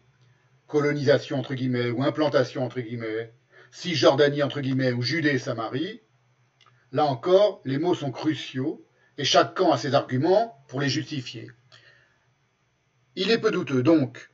colonisation 0.68 1.40
entre 1.40 1.56
guillemets 1.56 1.90
ou 1.90 2.04
implantation 2.04 2.64
entre 2.64 2.80
guillemets, 2.80 3.34
Cisjordanie 3.72 4.44
entre 4.44 4.62
guillemets 4.62 4.92
ou 4.92 5.02
Judée 5.02 5.32
et 5.32 5.40
Samarie, 5.40 6.02
là 6.92 7.06
encore 7.06 7.62
les 7.66 7.80
mots 7.80 7.96
sont 7.96 8.12
cruciaux 8.12 8.86
et 9.18 9.26
chaque 9.26 9.56
camp 9.56 9.72
a 9.72 9.80
ses 9.80 9.96
arguments 9.96 10.64
pour 10.68 10.80
les 10.80 10.90
justifier. 10.90 11.50
Il 13.16 13.32
est 13.32 13.40
peu 13.40 13.50
douteux 13.50 13.82
donc 13.82 14.30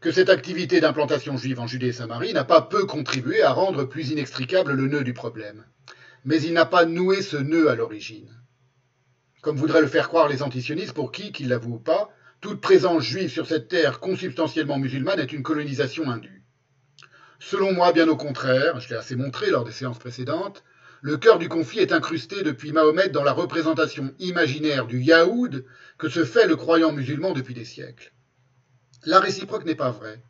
que 0.00 0.10
cette 0.10 0.30
activité 0.30 0.80
d'implantation 0.80 1.36
juive 1.36 1.60
en 1.60 1.66
Judée 1.66 1.88
et 1.88 1.92
Samarie 1.92 2.32
n'a 2.32 2.44
pas 2.44 2.62
peu 2.62 2.86
contribué 2.86 3.42
à 3.42 3.52
rendre 3.52 3.84
plus 3.84 4.08
inextricable 4.08 4.72
le 4.72 4.86
nœud 4.86 5.04
du 5.04 5.12
problème. 5.12 5.66
Mais 6.24 6.40
il 6.40 6.54
n'a 6.54 6.64
pas 6.64 6.86
noué 6.86 7.20
ce 7.20 7.36
nœud 7.36 7.68
à 7.68 7.74
l'origine 7.74 8.34
comme 9.44 9.56
voudraient 9.58 9.82
le 9.82 9.86
faire 9.86 10.08
croire 10.08 10.26
les 10.26 10.42
antisionistes 10.42 10.94
pour 10.94 11.12
qui, 11.12 11.30
qu'ils 11.30 11.48
l'avouent 11.48 11.78
pas, 11.78 12.08
toute 12.40 12.62
présence 12.62 13.02
juive 13.02 13.30
sur 13.30 13.46
cette 13.46 13.68
terre 13.68 14.00
consubstantiellement 14.00 14.78
musulmane 14.78 15.20
est 15.20 15.34
une 15.34 15.42
colonisation 15.42 16.10
indue. 16.10 16.42
Selon 17.40 17.74
moi, 17.74 17.92
bien 17.92 18.08
au 18.08 18.16
contraire, 18.16 18.80
je 18.80 18.88
l'ai 18.88 18.96
assez 18.96 19.16
montré 19.16 19.50
lors 19.50 19.64
des 19.64 19.70
séances 19.70 19.98
précédentes, 19.98 20.64
le 21.02 21.18
cœur 21.18 21.38
du 21.38 21.50
conflit 21.50 21.80
est 21.80 21.92
incrusté 21.92 22.42
depuis 22.42 22.72
Mahomet 22.72 23.10
dans 23.10 23.22
la 23.22 23.32
représentation 23.32 24.14
imaginaire 24.18 24.86
du 24.86 25.02
Yaoud 25.02 25.66
que 25.98 26.08
se 26.08 26.24
fait 26.24 26.46
le 26.46 26.56
croyant 26.56 26.92
musulman 26.92 27.32
depuis 27.32 27.52
des 27.52 27.66
siècles. 27.66 28.14
La 29.04 29.20
réciproque 29.20 29.66
n'est 29.66 29.74
pas 29.74 29.90
vraie. 29.90 30.22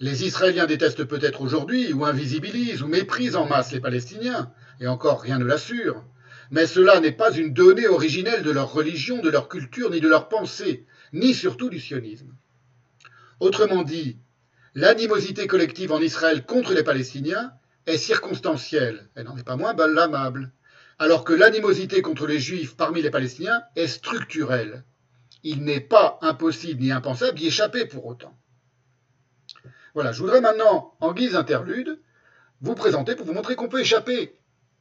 Les 0.00 0.24
Israéliens 0.24 0.66
détestent 0.66 1.04
peut-être 1.04 1.40
aujourd'hui, 1.40 1.94
ou 1.94 2.04
invisibilisent, 2.04 2.82
ou 2.82 2.88
méprisent 2.88 3.36
en 3.36 3.46
masse 3.46 3.72
les 3.72 3.80
Palestiniens, 3.80 4.52
et 4.80 4.86
encore 4.86 5.22
rien 5.22 5.38
ne 5.38 5.46
l'assure. 5.46 6.04
Mais 6.54 6.68
cela 6.68 7.00
n'est 7.00 7.10
pas 7.10 7.32
une 7.32 7.52
donnée 7.52 7.88
originelle 7.88 8.44
de 8.44 8.52
leur 8.52 8.72
religion, 8.72 9.20
de 9.20 9.28
leur 9.28 9.48
culture, 9.48 9.90
ni 9.90 10.00
de 10.00 10.06
leur 10.06 10.28
pensée, 10.28 10.86
ni 11.12 11.34
surtout 11.34 11.68
du 11.68 11.80
sionisme. 11.80 12.32
Autrement 13.40 13.82
dit, 13.82 14.18
l'animosité 14.76 15.48
collective 15.48 15.90
en 15.90 16.00
Israël 16.00 16.46
contre 16.46 16.72
les 16.72 16.84
Palestiniens 16.84 17.52
est 17.86 17.96
circonstancielle, 17.96 19.08
elle 19.16 19.24
n'en 19.24 19.36
est 19.36 19.42
pas 19.42 19.56
moins 19.56 19.74
blâmable, 19.74 20.52
alors 21.00 21.24
que 21.24 21.32
l'animosité 21.32 22.02
contre 22.02 22.28
les 22.28 22.38
Juifs 22.38 22.76
parmi 22.76 23.02
les 23.02 23.10
Palestiniens 23.10 23.64
est 23.74 23.88
structurelle. 23.88 24.84
Il 25.42 25.64
n'est 25.64 25.80
pas 25.80 26.20
impossible 26.22 26.82
ni 26.82 26.92
impensable 26.92 27.36
d'y 27.36 27.48
échapper 27.48 27.84
pour 27.84 28.06
autant. 28.06 28.38
Voilà, 29.92 30.12
je 30.12 30.20
voudrais 30.20 30.40
maintenant, 30.40 30.94
en 31.00 31.14
guise 31.14 31.34
interlude, 31.34 31.98
vous 32.60 32.76
présenter 32.76 33.16
pour 33.16 33.26
vous 33.26 33.34
montrer 33.34 33.56
qu'on 33.56 33.68
peut 33.68 33.80
échapper 33.80 34.38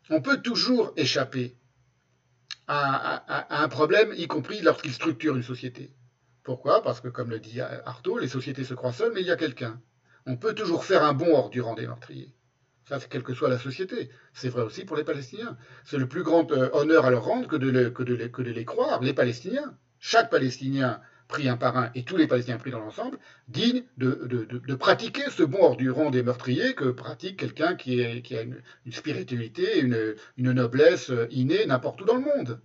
on 0.10 0.22
peut 0.22 0.42
toujours 0.42 0.94
échapper 0.98 1.56
à, 2.68 3.64
un 3.64 3.68
problème, 3.68 4.14
y 4.16 4.28
compris 4.28 4.62
lorsqu'il 4.62 4.94
structure 4.94 5.36
une 5.36 5.44
société. 5.44 5.94
Pourquoi? 6.44 6.82
Parce 6.82 7.02
que, 7.02 7.08
comme 7.08 7.30
le 7.30 7.40
dit 7.40 7.62
Artaud, 7.62 8.18
les 8.18 8.28
sociétés 8.28 8.64
se 8.64 8.74
croient 8.74 8.94
seules, 8.94 9.14
mais 9.14 9.22
il 9.22 9.28
y 9.28 9.32
a 9.32 9.38
quelqu'un. 9.38 9.82
On 10.26 10.38
peut 10.38 10.54
toujours 10.54 10.86
faire 10.86 11.04
un 11.04 11.14
bon 11.14 11.36
hors 11.36 11.50
du 11.50 11.62
rang 11.62 11.74
des 11.74 11.88
meurtriers. 11.88 12.34
Ça, 12.88 13.00
c'est 13.00 13.10
quelle 13.10 13.24
que 13.24 13.34
soit 13.34 13.50
la 13.50 13.60
société. 13.60 14.10
C'est 14.34 14.50
vrai 14.50 14.62
aussi 14.64 14.84
pour 14.84 14.98
les 14.98 15.04
Palestiniens. 15.04 15.58
C'est 15.86 15.98
le 15.98 16.08
plus 16.08 16.24
grand 16.24 16.52
euh, 16.52 16.70
honneur 16.74 17.06
à 17.06 17.12
leur 17.12 17.24
rendre 17.24 17.48
que 17.48 17.56
de, 17.56 17.90
que, 17.90 18.04
de 18.04 18.14
les, 18.14 18.30
que 18.30 18.42
de 18.42 18.52
les 18.52 18.66
croire, 18.66 19.02
les 19.02 19.14
Palestiniens. 19.14 19.78
Chaque 20.00 20.30
Palestinien 20.30 21.00
pris 21.34 21.50
un 21.50 21.58
par 21.58 21.76
un 21.78 21.90
et 21.96 22.04
tous 22.04 22.16
les 22.16 22.28
Palestiniens 22.28 22.60
pris 22.60 22.70
dans 22.70 22.80
l'ensemble, 22.80 23.18
digne 23.48 23.84
de, 23.98 24.76
pratiquer 24.76 25.24
ce 25.32 25.42
bon 25.42 25.58
hors 25.62 25.76
du 25.76 25.92
des 26.12 26.22
meurtriers 26.22 26.76
que 26.76 26.92
pratique 26.92 27.38
quelqu'un 27.38 27.76
qui, 27.76 28.04
a 28.04 28.42
une, 28.42 28.62
spiritualité, 28.92 29.80
une, 29.80 30.16
noblesse 30.38 31.10
euh, 31.10 31.28
innée 31.32 31.66
n'importe 31.66 32.02
où 32.02 32.06
dans 32.06 32.16
le 32.16 32.22
monde. 32.22 32.62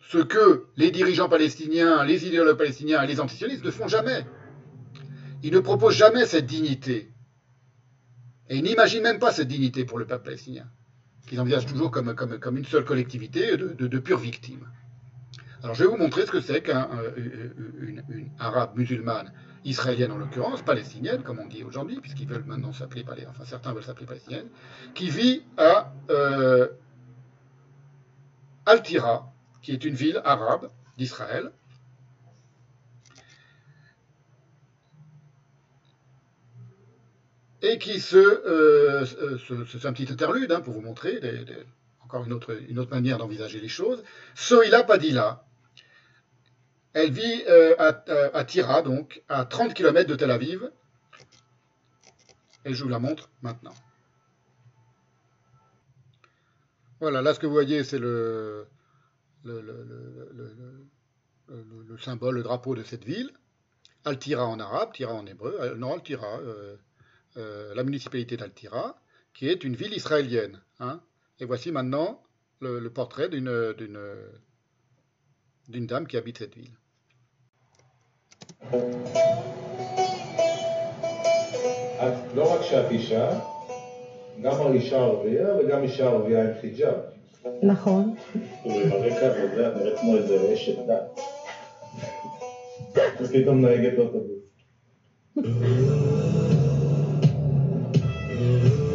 Ce 0.00 0.16
que 0.16 0.64
les 0.76 0.90
dirigeants 0.90 1.28
palestiniens, 1.28 2.04
les 2.04 2.26
idéologues 2.26 2.56
palestiniens 2.56 3.02
et 3.02 3.06
les 3.06 3.20
antisionistes 3.20 3.64
ne 3.64 3.70
font 3.70 3.88
jamais. 3.88 4.24
Ils 5.42 5.52
ne 5.52 5.58
proposent 5.58 5.96
jamais 5.96 6.24
cette 6.24 6.46
dignité. 6.46 7.12
Et 8.48 8.56
ils 8.56 8.62
n'imaginent 8.62 9.02
même 9.02 9.18
pas 9.18 9.32
cette 9.32 9.48
dignité 9.48 9.84
pour 9.84 9.98
le 9.98 10.06
peuple 10.06 10.24
palestinien, 10.24 10.66
qu'ils 11.26 11.40
envisagent 11.40 11.66
toujours 11.66 11.90
comme, 11.90 12.08
une 12.56 12.64
seule 12.64 12.86
collectivité 12.86 13.58
de, 13.58 13.74
de, 13.74 13.86
de 13.88 13.98
pures 13.98 14.20
victimes. 14.20 14.66
Alors 15.62 15.74
je 15.74 15.84
vais 15.84 15.90
vous 15.90 15.96
montrer 15.96 16.26
ce 16.26 16.30
que 16.30 16.40
c'est 16.40 16.62
qu'une 16.62 16.86
une, 17.16 18.02
une 18.08 18.30
arabe 18.38 18.76
musulmane, 18.76 19.32
israélienne 19.64 20.12
en 20.12 20.18
l'occurrence, 20.18 20.62
palestinienne, 20.62 21.22
comme 21.22 21.38
on 21.38 21.46
dit 21.46 21.64
aujourd'hui, 21.64 22.00
puisqu'ils 22.00 22.28
veulent 22.28 22.44
maintenant 22.44 22.72
s'appeler, 22.72 23.02
palais- 23.02 23.26
enfin 23.28 23.44
certains 23.44 23.72
veulent 23.72 23.82
s'appeler 23.82 24.06
palestinienne, 24.06 24.46
qui 24.94 25.10
vit 25.10 25.42
à 25.56 25.92
euh, 26.10 26.68
Al-Tira, 28.66 29.32
qui 29.62 29.72
est 29.72 29.84
une 29.84 29.94
ville 29.94 30.20
arabe 30.24 30.70
d'Israël, 30.98 31.50
et 37.62 37.78
qui 37.78 37.98
se, 38.00 38.16
euh, 38.16 39.04
euh, 39.20 39.64
c'est 39.66 39.86
un 39.86 39.92
petit 39.92 40.12
interlude 40.12 40.52
hein, 40.52 40.60
pour 40.60 40.74
vous 40.74 40.80
montrer 40.82 41.20
encore 42.04 42.24
une 42.24 42.32
autre, 42.32 42.56
une 42.68 42.78
autre 42.78 42.90
manière 42.90 43.18
d'envisager 43.18 43.58
les 43.60 43.68
choses. 43.68 44.04
Sohila 44.36 44.84
Padilla, 44.84 45.45
elle 46.98 47.10
vit 47.12 47.42
euh, 47.46 47.74
à, 47.78 47.88
à- 48.38 48.44
Tira, 48.44 48.80
donc 48.82 49.22
à 49.28 49.44
30 49.44 49.74
km 49.74 50.08
de 50.08 50.14
Tel 50.16 50.30
Aviv, 50.30 50.70
et 52.64 52.72
je 52.74 52.82
vous 52.82 52.88
la 52.88 52.98
montre 52.98 53.28
maintenant. 53.42 53.74
Voilà, 57.00 57.20
là 57.22 57.34
ce 57.34 57.38
que 57.40 57.46
vous 57.46 57.52
voyez, 57.52 57.84
c'est 57.84 57.98
le, 57.98 58.66
le, 59.44 59.60
le- 59.60 59.84
le- 59.84 60.30
le- 60.32 60.54
le- 61.48 61.62
le- 61.62 61.82
le 61.86 61.98
symbole, 61.98 62.36
le 62.36 62.42
drapeau 62.42 62.74
de 62.74 62.82
cette 62.82 63.04
ville. 63.04 63.30
Al-Tira 64.04 64.46
en 64.46 64.58
arabe, 64.58 64.92
Tira 64.92 65.12
en 65.12 65.26
hébreu, 65.26 65.56
euh, 65.60 65.74
non 65.74 65.92
Al-Tira, 65.92 66.38
euh, 66.40 66.76
euh, 67.36 67.74
la 67.74 67.84
municipalité 67.84 68.36
d'Al-Tira, 68.36 68.98
qui 69.34 69.48
est 69.48 69.64
une 69.64 69.76
ville 69.76 69.92
israélienne. 69.92 70.62
hein. 70.80 71.02
Et 71.40 71.44
voici 71.44 71.70
maintenant 71.72 72.22
le, 72.60 72.78
le 72.80 72.90
portrait 72.90 73.28
d'une 73.28 73.44
dame 75.68 76.06
qui 76.06 76.16
habite 76.16 76.38
cette 76.38 76.54
ville. 76.54 76.78
את 82.00 82.34
לא 82.34 82.54
רק 82.54 82.62
שאת 82.62 82.90
אישה, 82.90 83.30
גם 84.42 84.72
אישה 84.72 84.96
ערבייה 84.96 85.46
וגם 85.58 85.82
אישה 85.82 86.06
ערבייה 86.06 86.42
עם 86.42 86.50
חיג'אב. 86.60 86.94
נכון. 87.62 88.14
ברקע 88.64 89.26
הזה 89.26 89.66
את 89.66 89.76
נראית 89.76 89.98
כמו 89.98 90.16
איזה 90.16 90.52
אשת 90.52 90.86
דת. 90.86 91.20
ופתאום 93.20 93.60
נהגת 93.60 93.98
אוטובוס. 93.98 94.38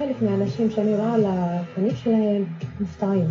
חלק 0.00 0.22
מהאנשים 0.22 0.70
שאני 0.70 0.96
רואה 0.96 1.14
על 1.14 1.24
הפנים 1.28 1.96
שלהם 1.96 2.44
מופתעים. 2.80 3.28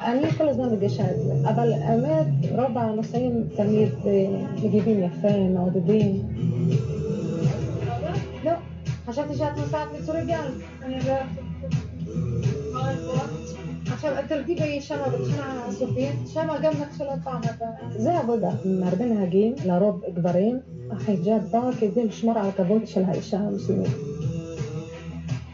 אני 0.00 0.30
כל 0.30 0.48
הזמן 0.48 0.64
מרגישה 0.64 1.10
את 1.10 1.20
זה, 1.20 1.32
אבל 1.50 1.72
האמת, 1.72 2.26
רוב 2.50 2.78
הנוסעים 2.78 3.44
תמיד 3.56 3.88
אה, 4.06 4.10
מגיבים 4.62 5.02
יפה, 5.02 5.38
מעודדים. 5.54 6.22
לא, 8.44 8.52
חשבתי 9.06 9.34
שאת 9.34 9.56
נוסעת 9.56 9.88
מצורי 10.00 10.26
גל. 10.26 10.50
אני 10.82 10.96
לא... 11.06 11.14
עכשיו, 13.92 14.12
תרדי 14.28 14.80
שם 14.80 14.98
בתחנה 15.06 15.64
הסופית, 15.68 16.14
שם 16.26 16.48
גם 16.62 16.72
מתחילות 16.80 17.18
פעם 17.24 17.40
הבאה. 17.44 17.68
זה 17.98 18.18
עבודה. 18.18 18.50
הרבה 18.82 19.04
נהגים, 19.04 19.54
לרוב 19.64 20.00
גברים, 20.14 20.58
החיג'אב 20.90 21.42
בא 21.50 21.70
כדי 21.80 22.04
לשמור 22.04 22.38
על 22.38 22.48
הכבוד 22.48 22.86
של 22.86 23.02
האישה 23.04 23.38
המוסלמית. 23.38 23.90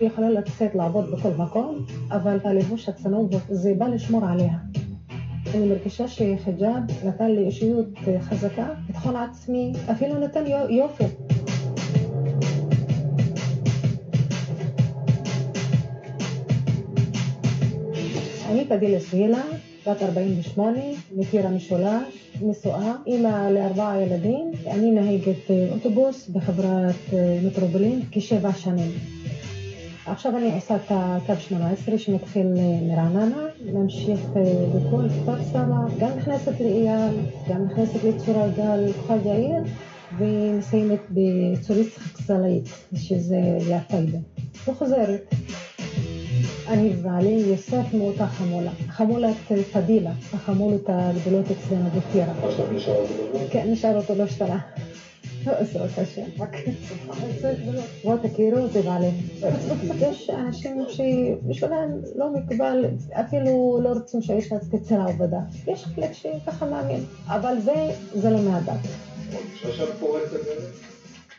היא 0.00 0.06
יכולה 0.08 0.30
לצאת 0.30 0.74
לעבוד 0.74 1.10
בכל 1.10 1.30
מקום, 1.30 1.74
אבל 2.10 2.38
הלבוש 2.44 2.88
הצנוע 2.88 3.26
זה 3.48 3.74
בא 3.74 3.86
לשמור 3.86 4.24
עליה. 4.24 4.52
אני 5.54 5.68
מרגישה 5.68 6.06
שחיג'אב 6.08 6.82
נתן 7.04 7.30
לי 7.30 7.46
אישיות 7.46 7.86
חזקה, 8.20 8.66
ביטחון 8.86 9.16
עצמי, 9.16 9.72
אפילו 9.90 10.18
נתן 10.18 10.46
יו- 10.46 10.68
יופי. 10.70 11.04
אני 18.50 18.64
תדילה 18.64 18.98
סגילה, 19.00 19.42
בת 19.86 20.02
48, 20.02 20.78
מטירה 21.16 21.50
משולש, 21.50 22.30
נשואה, 22.42 22.94
אימא 23.06 23.48
לארבעה 23.50 24.00
ילדים, 24.02 24.50
אני 24.66 24.90
נהגת 24.90 25.50
אה, 25.50 25.68
אוטובוס 25.72 26.28
בחברת 26.28 26.94
אה, 27.12 27.38
מטרופולין 27.46 28.00
כשבע 28.10 28.52
שנים. 28.52 28.90
עכשיו 30.10 30.36
אני 30.36 30.54
עושה 30.54 30.76
את 30.76 30.90
הקו 30.90 31.32
18 31.40 31.98
שמתחיל 31.98 32.46
אה, 32.46 32.80
מרעננה, 32.82 33.46
ממשיך 33.72 34.20
אה, 34.36 34.42
בכל 34.74 35.08
כפר 35.08 35.42
סבא, 35.42 35.76
גם 35.98 36.10
נכנסת 36.18 36.60
לאייל, 36.60 37.14
גם 37.48 37.64
נכנסת 37.64 38.04
לצורי 38.04 38.50
גל, 38.56 38.92
כוכב 38.92 39.26
יאיר, 39.26 39.62
ומסיימת 40.18 41.00
בצוריס 41.10 41.96
חקסלאית, 41.98 42.68
שזה 42.94 43.58
ליד 43.68 43.82
טייבה. 43.88 44.18
וחוזרת. 44.68 45.34
אני 46.68 46.90
ובעלי 46.94 47.42
יוסף 47.46 47.94
מאותה 47.94 48.26
חמולה, 48.26 48.70
חמולת 48.88 49.36
אה, 49.50 49.62
פדילה, 49.62 50.12
החמולות 50.32 50.84
הגדולות 50.88 51.46
אצלנו 51.50 51.88
בטירה. 51.90 52.34
כן, 53.50 53.70
נשאר 53.70 53.96
אותו 53.96 54.14
לא 54.14 54.22
השתנה. 54.22 54.58
לא, 55.48 56.44
בוא 58.04 58.16
תכירו, 58.16 58.66
זה 58.66 58.82
בעלי. 58.82 59.10
יש 60.00 60.30
אנשים 60.30 60.84
שבשבילם 60.88 61.88
לא 62.14 62.30
מקובל, 62.30 62.84
אפילו 63.12 63.78
לא 63.82 63.88
רוצים 63.88 64.20
שהאישה 64.20 64.58
תצא 64.58 64.96
לעבודה. 64.96 65.38
יש 65.66 65.84
חלק 65.84 66.12
שככה 66.12 66.66
מאמין, 66.66 67.00
אבל 67.26 67.54
זה, 67.60 67.90
זה 68.12 68.30
לא 68.30 68.40
מהדת. 68.42 68.78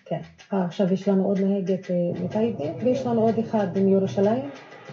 כן. 0.06 0.20
עכשיו 0.50 0.94
יש 0.94 1.08
לנו 1.08 1.26
עוד 1.26 1.40
נהגת 1.40 1.88
מטייבה, 2.24 2.66
ויש 2.84 3.06
לנו 3.06 3.22
עוד 3.22 3.40
אחד 3.40 3.68
מירושלים, 3.80 4.50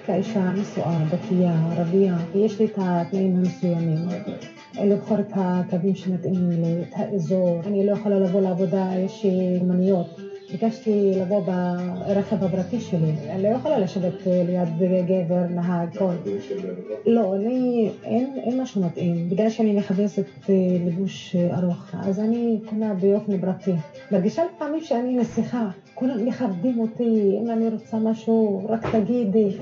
כאישה 0.07 0.51
נשואה, 0.51 0.99
דתייה, 1.11 1.69
ערבייה, 1.77 2.17
ויש 2.33 2.59
לי 2.59 2.65
את 2.65 2.79
התנאים 2.79 3.37
המסוימים. 3.37 3.99
לבחור 4.85 5.19
את 5.21 5.33
הקווים 5.35 5.95
שמתאימים 5.95 6.51
לי, 6.51 6.83
את 6.83 6.93
האזור. 6.93 7.61
אני 7.67 7.87
לא 7.87 7.93
יכולה 7.93 8.19
לבוא 8.19 8.41
לעבודה, 8.41 8.91
יש 8.97 9.25
לי 9.25 9.59
מוניות. 9.63 10.07
ביקשתי 10.53 11.13
לבוא 11.17 11.41
ברכב 11.41 12.45
הפרטי 12.45 12.81
שלי, 12.81 13.13
אני 13.31 13.43
לא 13.43 13.49
יכולה 13.49 13.79
לשבת 13.79 14.27
אה, 14.27 14.43
ליד 14.47 14.69
גבר, 15.07 15.47
נהג, 15.51 15.99
כל. 15.99 16.13
לא, 17.07 17.35
אני, 17.35 17.91
אין, 18.05 18.39
אין 18.43 18.61
משהו 18.61 18.81
מתאים. 18.81 19.29
בגלל 19.29 19.49
שאני 19.49 19.73
מחפשת 19.73 20.25
אה, 20.49 20.55
לבוש 20.87 21.37
אה, 21.37 21.59
ארוך, 21.59 21.95
אז 22.03 22.21
אני 22.21 22.59
קונה 22.69 22.95
באופן 22.95 23.41
פרטי. 23.41 23.73
מרגישה 24.11 24.43
לפעמים 24.55 24.81
שאני 24.81 25.17
נסיכה, 25.17 25.69
כולם 25.95 26.25
מכבדים 26.25 26.81
אותי, 26.81 27.39
אם 27.43 27.51
אני 27.51 27.69
רוצה 27.69 27.99
משהו, 27.99 28.67
רק 28.69 28.97
תגידי. 28.97 29.57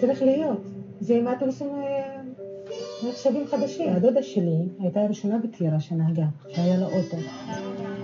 צריך 0.00 0.22
להיות. 0.22 0.62
זה 1.00 1.14
עם 1.14 1.26
האוטובוסים 1.26 1.68
אה, 1.68 2.17
נחשבים 3.02 3.46
חדשים. 3.46 3.92
הדודה 3.92 4.22
שלי 4.22 4.56
הייתה 4.78 5.00
הראשונה 5.00 5.38
בטירה 5.38 5.80
שנהגה, 5.80 6.26
שהיה 6.48 6.76
לה 6.76 6.86
אוטו. 6.86 7.16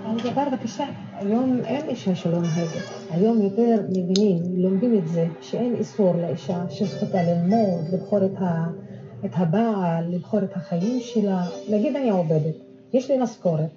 אבל 0.06 0.30
דבר 0.30 0.44
בבקשה, 0.52 0.84
היום 1.12 1.60
אין 1.64 1.88
אישה 1.88 2.14
שלא 2.14 2.38
נהגת. 2.38 2.84
היום 3.10 3.42
יותר 3.42 3.82
מבינים, 3.88 4.42
לומדים 4.56 4.98
את 4.98 5.08
זה, 5.08 5.26
שאין 5.40 5.74
איסור 5.74 6.14
לאישה 6.16 6.64
שזכותה 6.70 7.22
ללמוד, 7.22 7.84
לבחור 7.92 8.24
את, 8.24 8.38
ה, 8.38 8.64
את 9.24 9.30
הבעל, 9.34 10.14
לבחור 10.14 10.40
את 10.40 10.56
החיים 10.56 11.00
שלה. 11.00 11.46
נגיד 11.70 11.96
אני 11.96 12.10
עובדת, 12.10 12.54
יש 12.92 13.10
לי 13.10 13.16
משכורת, 13.18 13.70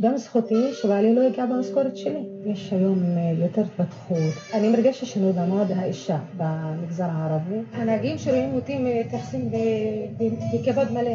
גם 0.00 0.16
זכותי 0.16 0.72
שבעלי 0.72 1.14
לא 1.14 1.20
ייגע 1.20 1.46
במשכורת 1.46 1.96
שלי. 1.96 2.22
יש 2.44 2.72
היום 2.72 3.02
אה, 3.16 3.32
יותר 3.38 3.62
התפתחות. 3.62 4.18
אני 4.52 4.68
מרגשת 4.68 5.06
שינוי 5.06 5.32
במעמד 5.32 5.70
האישה 5.76 6.18
במגזר 6.36 7.04
הערבי. 7.04 7.60
הנהגים 7.72 8.18
שרואים 8.18 8.54
אותי 8.54 8.78
מתייחסים 8.78 9.50
בכבוד 10.52 10.92
מלא. 10.92 11.14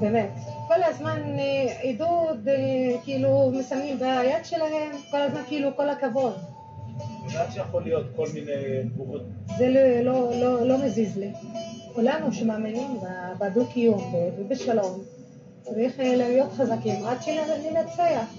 באמת. 0.00 0.30
כל 0.68 0.82
הזמן 0.82 1.20
אה, 1.38 1.80
עידוד, 1.80 2.48
אה, 2.48 2.96
כאילו 3.04 3.52
מסמנים 3.54 3.98
ביד 3.98 4.44
שלהם, 4.44 4.92
כל 5.10 5.20
הזמן 5.20 5.40
כאילו 5.48 5.76
כל 5.76 5.88
הכבוד. 5.88 6.34
יודעת 7.26 7.52
שיכול 7.52 7.82
להיות 7.82 8.06
כל 8.16 8.26
מיני 8.34 8.88
תגובות. 8.94 9.22
זה 9.58 9.68
לא, 9.68 10.00
לא, 10.02 10.40
לא, 10.40 10.66
לא 10.66 10.84
מזיז 10.84 11.18
לי. 11.18 11.32
כולנו 11.94 12.32
שמאמינים 12.32 12.98
בדו-קיום 13.38 14.14
ובשלום, 14.38 15.04
צריך 15.64 16.00
אה, 16.00 16.16
להיות 16.16 16.52
חזקים 16.52 17.04
עד 17.06 17.22
שננצח. 17.22 18.34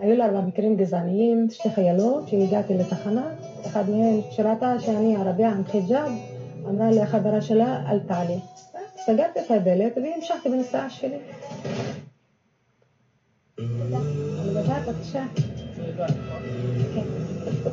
היו 0.00 0.16
לה 0.16 0.24
ארבע 0.26 0.40
מקרים 0.40 0.76
גזעניים, 0.76 1.46
שתי 1.50 1.70
חיילות 1.70 2.28
שהגעתי 2.28 2.74
לתחנה, 2.74 3.26
אחת 3.66 3.88
מהן 3.88 4.20
כשראתה 4.30 4.78
שאני 4.78 5.16
ערבייה 5.16 5.50
עם 5.50 5.64
חיג'אב, 5.64 6.12
אמרה 6.68 6.90
לחברה 6.90 7.40
שלה 7.40 7.82
אל 7.90 7.98
תעלי. 7.98 8.38
סגרתי 8.96 9.40
את 9.40 9.50
הדלת 9.50 9.92
והמשכתי 9.96 10.48
בנסיעה 10.48 10.90
שלי. 10.90 11.18
יודעת, 14.68 14.82
בבקשה. 14.88 15.24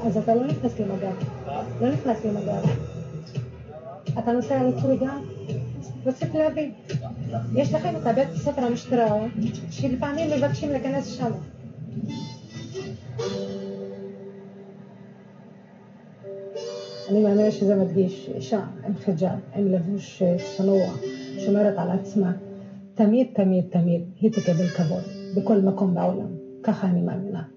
אז 0.06 0.18
אתה 0.18 0.36
לא 0.36 0.48
נכנס 0.48 0.80
למגע. 0.80 1.12
לא 1.82 1.90
נכנס 1.90 2.26
למגע. 2.26 2.60
אתה 4.20 4.32
נוסע 4.32 4.64
לצורי 4.64 4.98
גם? 4.98 5.22
רציתי 6.06 6.38
להבין. 6.38 6.72
יש 7.56 7.74
לכם 7.74 7.96
את 7.96 8.06
הבית 8.08 8.28
ספר 8.36 8.62
המשטרה, 8.62 9.26
שלפעמים 9.70 10.30
מבקשים 10.38 10.70
להיכנס 10.70 11.08
שם. 11.08 11.32
אני 17.10 17.24
מאמינה 17.24 17.52
שזה 17.52 17.76
מדגיש 17.76 18.30
אישה 18.36 18.66
עם 18.86 18.94
חיג'אב, 18.96 19.40
עם 19.56 19.68
לבוש 19.68 20.22
אה, 20.22 20.36
צנוע, 20.58 20.86
שומרת 21.46 21.78
על 21.78 21.90
עצמה. 21.92 22.34
תמיד, 22.94 23.28
תמיד, 23.34 23.66
תמיד 23.70 24.02
היא 24.20 24.32
תקבל 24.32 24.68
כבוד 24.68 25.04
בכל 25.36 25.58
מקום 25.58 25.94
בעולם. 25.94 26.28
ככה 26.64 26.88
אני 26.88 27.02
מאמינה. 27.02 27.55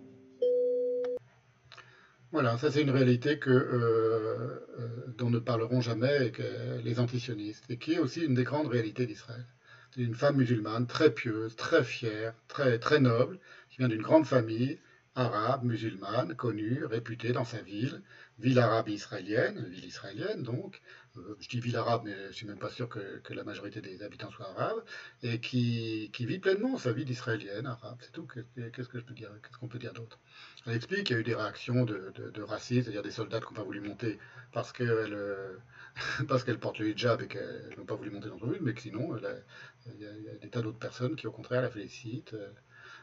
Voilà, 2.31 2.59
ça 2.59 2.71
c'est 2.71 2.83
une 2.83 2.91
réalité 2.91 3.39
que, 3.39 3.49
euh, 3.51 4.61
euh, 4.79 5.05
dont 5.17 5.31
ne 5.31 5.39
parleront 5.39 5.81
jamais 5.81 6.31
que 6.31 6.79
les 6.83 7.01
antisionistes, 7.01 7.65
et 7.71 7.79
qui 7.79 7.95
est 7.95 7.99
aussi 7.99 8.23
une 8.25 8.35
des 8.35 8.45
grandes 8.45 8.67
réalités 8.67 9.07
d'Israël. 9.07 9.47
C'est 9.95 10.03
une 10.03 10.15
femme 10.15 10.37
musulmane 10.37 10.87
très 10.87 11.11
pieuse, 11.11 11.57
très 11.57 11.83
fière, 11.83 12.35
très, 12.47 12.79
très 12.79 12.99
noble, 13.01 13.39
qui 13.71 13.79
vient 13.79 13.89
d'une 13.89 14.03
grande 14.03 14.27
famille 14.27 14.79
arabe, 15.15 15.65
musulmane, 15.65 16.35
connue, 16.37 16.85
réputée 16.85 17.33
dans 17.33 17.45
sa 17.45 17.61
ville, 17.63 18.03
ville 18.39 18.59
arabe 18.59 18.89
israélienne, 18.89 19.67
ville 19.69 19.85
israélienne 19.87 20.43
donc, 20.43 20.81
euh, 21.17 21.35
je 21.41 21.49
dis 21.49 21.61
ville 21.61 21.77
arabe, 21.77 22.03
mais 22.05 22.27
je 22.29 22.33
suis 22.33 22.47
même 22.47 22.59
pas 22.59 22.69
sûr 22.71 22.89
que, 22.89 23.19
que 23.21 23.33
la 23.35 23.43
majorité 23.43 23.81
des 23.81 24.03
habitants 24.03 24.31
soient 24.31 24.51
arabes, 24.51 24.85
et 25.23 25.41
qui, 25.41 26.11
qui 26.13 26.27
vit 26.27 26.39
pleinement 26.39 26.77
sa 26.79 26.93
vie 26.93 27.05
d'israélienne, 27.07 27.67
arabe, 27.67 27.99
c'est 28.03 28.13
tout. 28.13 28.27
Qu'est-ce 28.27 28.89
que 28.89 28.99
je 28.99 29.05
peux 29.05 29.15
dire, 29.15 29.31
qu'est-ce 29.43 29.59
qu'on 29.59 29.69
peut 29.69 29.79
dire 29.79 29.93
d'autre? 29.95 30.21
Elle 30.69 30.77
explique 30.77 31.05
qu'il 31.05 31.15
y 31.15 31.17
a 31.17 31.21
eu 31.21 31.25
des 31.25 31.35
réactions 31.35 31.85
de, 31.87 32.13
de, 32.35 32.43
racisme, 32.43 32.83
c'est-à-dire 32.83 33.03
des 33.03 33.11
soldats 33.11 33.41
qui 33.41 33.47
n'ont 33.47 33.53
pas 33.53 33.63
voulu 33.63 33.81
monter 33.81 34.19
parce 34.53 34.75
euh, 34.81 35.57
parce 36.29 36.45
qu'elle 36.45 36.59
porte 36.59 36.79
le 36.79 36.91
hijab 36.91 37.23
et 37.23 37.27
qu'elles 37.27 37.75
n'ont 37.79 37.87
pas 37.87 37.95
voulu 37.95 38.11
monter 38.11 38.29
dans 38.29 38.35
l'autobus, 38.35 38.61
mais 38.61 38.75
que 38.75 38.83
sinon, 38.83 39.15
a- 39.15 39.19
il 39.95 40.03
y, 40.03 40.29
a, 40.29 40.35
des 40.35 40.51
tas 40.51 40.61
d'autres 40.61 40.79
personnes 40.79 41.17
qui, 41.17 41.27
au 41.27 41.33
contraire, 41.33 41.63
la 41.63 41.71
félicitent. 41.71 42.35
euh. 42.35 42.51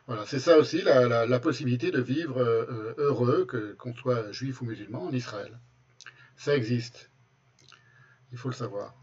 Voilà, 0.06 0.28
c'est 0.28 0.38
ça 0.38 0.60
aussi 0.60 0.84
la, 0.84 1.40
possibilité 1.40 1.90
de 1.90 2.00
vivre 2.00 2.38
euh, 2.38 2.94
heureux, 3.00 3.48
qu'on 3.80 3.96
soit 3.96 4.32
juif 4.32 4.62
ou 4.62 4.66
musulman, 4.66 5.06
en 5.06 5.12
Israël. 5.12 5.58
Ça 6.38 6.56
existe. 6.56 7.10
Il 8.32 8.38
faut 8.38 8.50
le 8.50 8.54
savoir. 8.54 8.94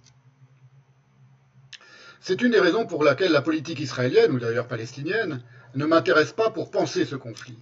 C'est 2.21 2.41
une 2.43 2.53
des 2.53 2.61
raisons 2.61 2.87
pour 2.87 3.03
laquelle 3.03 3.33
la 3.33 3.43
politique 3.43 3.81
israélienne, 3.81 4.31
ou 4.31 4.39
d'ailleurs 4.39 4.69
palestinienne, 4.69 5.43
ne 5.75 5.85
m'intéresse 5.85 6.33
pas 6.33 6.51
pour 6.51 6.71
penser 6.71 7.05
ce 7.05 7.17
conflit. 7.17 7.59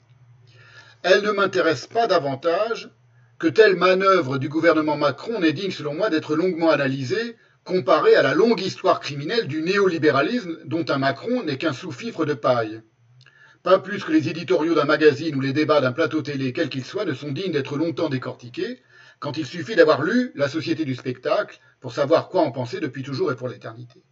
Elle 1.03 1.22
ne 1.22 1.30
m'intéresse 1.30 1.86
pas 1.86 2.07
davantage 2.07 2.90
que 3.38 3.46
telle 3.46 3.74
manœuvre 3.74 4.36
du 4.36 4.51
gouvernement 4.51 4.98
Macron 4.98 5.40
n'est 5.40 5.55
digne, 5.55 5.70
selon 5.70 5.94
moi, 5.94 6.11
d'être 6.11 6.36
longuement 6.36 6.68
analysée, 6.68 7.36
comparée 7.64 8.16
à 8.16 8.22
la 8.22 8.34
longue 8.34 8.61
histoire 8.61 9.01
criminelle 9.01 9.48
du 9.48 9.62
néolibéralisme 9.62 10.59
dont 10.66 10.84
un 10.90 10.98
Macron 10.98 11.42
n'est 11.42 11.57
qu'un 11.57 11.72
sous-fifre 11.72 12.26
de 12.26 12.34
paille. 12.34 12.82
Pas 13.62 13.78
plus 13.78 14.05
que 14.05 14.12
les 14.12 14.28
éditoriaux 14.28 14.74
d'un 14.74 14.84
magazine 14.84 15.34
ou 15.36 15.40
les 15.40 15.55
débats 15.55 15.80
d'un 15.80 15.92
plateau 15.92 16.20
télé, 16.20 16.53
quel 16.53 16.68
qu'il 16.68 16.84
soit, 16.84 17.07
ne 17.07 17.14
sont 17.14 17.32
dignes 17.32 17.53
d'être 17.53 17.78
longtemps 17.78 18.11
décortiqués, 18.11 18.82
quand 19.20 19.38
il 19.38 19.46
suffit 19.46 19.76
d'avoir 19.76 20.03
lu 20.03 20.32
La 20.34 20.48
Société 20.48 20.84
du 20.84 20.94
spectacle 20.94 21.61
pour 21.80 21.94
savoir 21.94 22.28
quoi 22.28 22.42
en 22.42 22.53
penser 22.53 22.78
depuis 22.78 23.03
toujours 23.03 23.32
et 23.32 23.36
pour 23.36 23.48
l'éternité. 23.48 24.03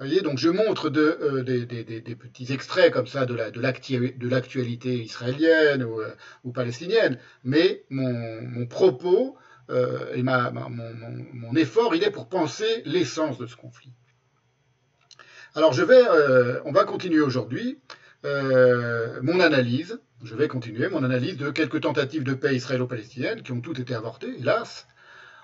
Voyez, 0.00 0.22
donc 0.22 0.38
je 0.38 0.48
montre 0.48 0.90
euh, 0.96 1.42
des, 1.42 2.14
petits 2.16 2.54
extraits 2.54 2.90
comme 2.90 3.06
ça 3.06 3.26
de 3.26 3.34
la- 3.34 3.50
de 3.50 3.60
l'actu- 3.60 4.16
de 4.16 4.28
l'actualité 4.28 4.94
israélienne 4.94 5.84
ou, 5.84 6.00
euh, 6.00 6.14
ou 6.42 6.52
palestinienne, 6.52 7.18
mais 7.44 7.84
mon, 7.90 8.66
propos 8.66 9.36
euh, 9.68 10.14
et 10.14 10.22
mon, 10.22 11.54
effort, 11.54 11.94
il 11.94 12.02
est 12.02 12.10
pour 12.10 12.30
penser 12.30 12.82
l'essence 12.86 13.36
de 13.36 13.44
ce 13.44 13.56
conflit. 13.56 13.92
Alors 15.54 15.74
on 16.64 16.72
va 16.72 16.84
continuer 16.84 17.20
aujourd'hui 17.20 17.78
mon 18.24 19.40
analyse, 19.40 20.00
je 20.22 20.34
vais 20.34 20.48
continuer 20.48 20.88
mon 20.88 21.04
analyse 21.04 21.36
de 21.36 21.50
quelques 21.50 21.82
tentatives 21.82 22.24
de 22.24 22.32
paix 22.32 22.54
israélo-palestiniennes 22.54 23.42
qui 23.42 23.52
ont 23.52 23.60
toutes 23.60 23.80
été 23.80 23.94
avortées, 23.94 24.34
hélas, 24.38 24.86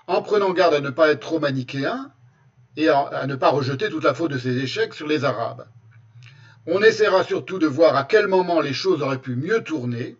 en 0.07 0.23
prenant 0.23 0.51
garde 0.53 0.73
à 0.73 0.79
ne 0.79 0.89
pas 0.89 1.11
être 1.11 1.19
trop 1.19 1.39
manichéen 1.39 2.11
et 2.77 2.89
à, 2.89 3.25
ne 3.25 3.35
pas 3.35 3.49
rejeter 3.49 3.89
toute 3.89 4.03
la 4.03 4.13
faute 4.13 4.31
de 4.31 4.37
ces 4.37 4.55
échecs 4.59 4.93
sur 4.93 5.07
les 5.07 5.25
Arabes. 5.25 5.67
On 6.67 6.81
essaiera 6.81 7.23
surtout 7.23 7.57
de 7.57 7.65
voir 7.65 7.95
à 7.95 8.03
quel 8.03 8.27
moment 8.27 8.61
les 8.61 8.73
choses 8.73 9.01
auraient 9.01 9.21
pu 9.21 9.35
mieux 9.35 9.63
tourner, 9.63 10.15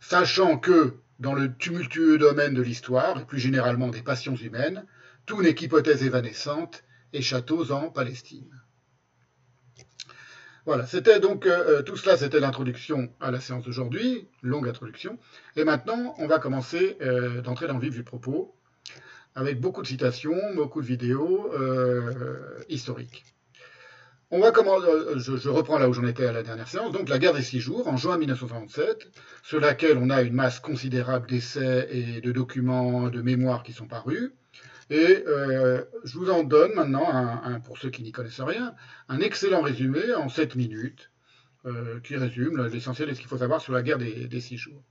sachant 0.00 0.58
que, 0.58 0.98
dans 1.18 1.32
le 1.32 1.54
tumultueux 1.56 2.18
domaine 2.18 2.52
de 2.52 2.60
l'histoire, 2.60 3.18
et 3.18 3.24
plus 3.24 3.38
généralement 3.38 3.88
des 3.88 4.02
passions 4.02 4.36
humaines, 4.36 4.84
tout 5.24 5.40
n'est 5.40 5.54
qu'hypothèse 5.54 6.02
évanescente 6.02 6.84
et 7.14 7.22
châteaux 7.22 7.72
en 7.72 7.88
Palestine. 7.88 8.50
Voilà, 10.66 10.84
c'était 10.84 11.20
donc 11.20 11.46
euh, 11.46 11.82
tout 11.82 11.96
cela, 11.96 12.16
c'était 12.16 12.40
l'introduction 12.40 13.08
à 13.20 13.30
la 13.30 13.40
séance 13.40 13.64
d'aujourd'hui, 13.64 14.28
longue 14.42 14.68
introduction. 14.68 15.18
Et 15.54 15.64
maintenant, 15.64 16.14
on 16.18 16.26
va 16.26 16.40
commencer 16.40 16.98
euh, 17.00 17.40
d'entrer 17.40 17.68
dans 17.68 17.74
le 17.74 17.80
vif 17.80 17.94
du 17.94 18.02
propos, 18.02 18.55
avec 19.36 19.60
beaucoup 19.60 19.82
de 19.82 19.86
citations, 19.86 20.40
beaucoup 20.54 20.80
de 20.80 20.86
vidéos 20.86 21.52
euh, 21.52 22.58
historiques. 22.70 23.22
On 24.30 24.40
va 24.40 24.50
commencer, 24.50 24.88
je, 25.16 25.36
je, 25.36 25.48
reprends 25.50 25.78
là 25.78 25.88
où 25.88 25.92
j'en 25.92 26.06
étais 26.06 26.26
à 26.26 26.32
la 26.32 26.42
dernière 26.42 26.66
séance, 26.66 26.90
donc 26.90 27.08
la 27.08 27.18
guerre 27.18 27.34
des 27.34 27.42
six 27.42 27.60
jours, 27.60 27.86
en 27.86 27.96
juin 27.96 28.18
1967, 28.18 29.08
sur 29.44 29.60
laquelle 29.60 29.98
on 29.98 30.10
a 30.10 30.22
une 30.22 30.32
masse 30.32 30.58
considérable 30.58 31.28
d'essais 31.28 31.86
et 31.92 32.20
de 32.20 32.32
documents, 32.32 33.08
de 33.08 33.22
mémoires 33.22 33.62
qui 33.62 33.72
sont 33.72 33.86
parus. 33.86 34.32
Et 34.88 35.22
euh, 35.28 35.84
je 36.04 36.18
vous 36.18 36.30
en 36.30 36.42
donne 36.42 36.72
maintenant, 36.74 37.06
pour 37.64 37.78
ceux 37.78 37.90
qui 37.90 38.02
n'y 38.02 38.12
connaissent 38.12 38.40
rien, 38.40 38.74
un 39.08 39.20
excellent 39.20 39.60
résumé 39.60 40.14
en 40.14 40.28
7 40.28 40.56
minutes, 40.56 41.10
euh, 41.66 42.00
qui 42.00 42.16
résume 42.16 42.66
l'essentiel 42.68 43.08
de 43.08 43.14
ce 43.14 43.20
qu'il 43.20 43.28
faut 43.28 43.38
savoir 43.38 43.60
sur 43.60 43.74
la 43.74 43.82
guerre 43.82 43.98
des 43.98 44.40
six 44.40 44.56
jours. 44.56 44.82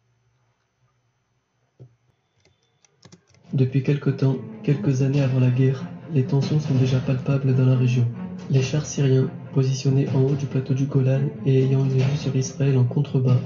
Depuis 3.55 3.83
quelque 3.83 4.09
temps, 4.09 4.35
quelques 4.63 5.01
années 5.01 5.21
avant 5.21 5.39
la 5.39 5.49
guerre, 5.49 5.85
les 6.13 6.25
tensions 6.25 6.59
sont 6.59 6.73
déjà 6.73 6.99
palpables 6.99 7.55
dans 7.55 7.65
la 7.65 7.77
région. 7.77 8.05
Les 8.51 8.61
chars 8.61 8.85
syriens, 8.85 9.29
positionnés 9.53 10.09
en 10.13 10.23
haut 10.23 10.35
du 10.35 10.45
plateau 10.45 10.73
du 10.73 10.87
Golan 10.87 11.21
et 11.45 11.63
ayant 11.63 11.85
une 11.85 11.91
vue 11.91 12.17
sur 12.17 12.35
Israël 12.35 12.77
en 12.77 12.83
contrebas, 12.83 13.39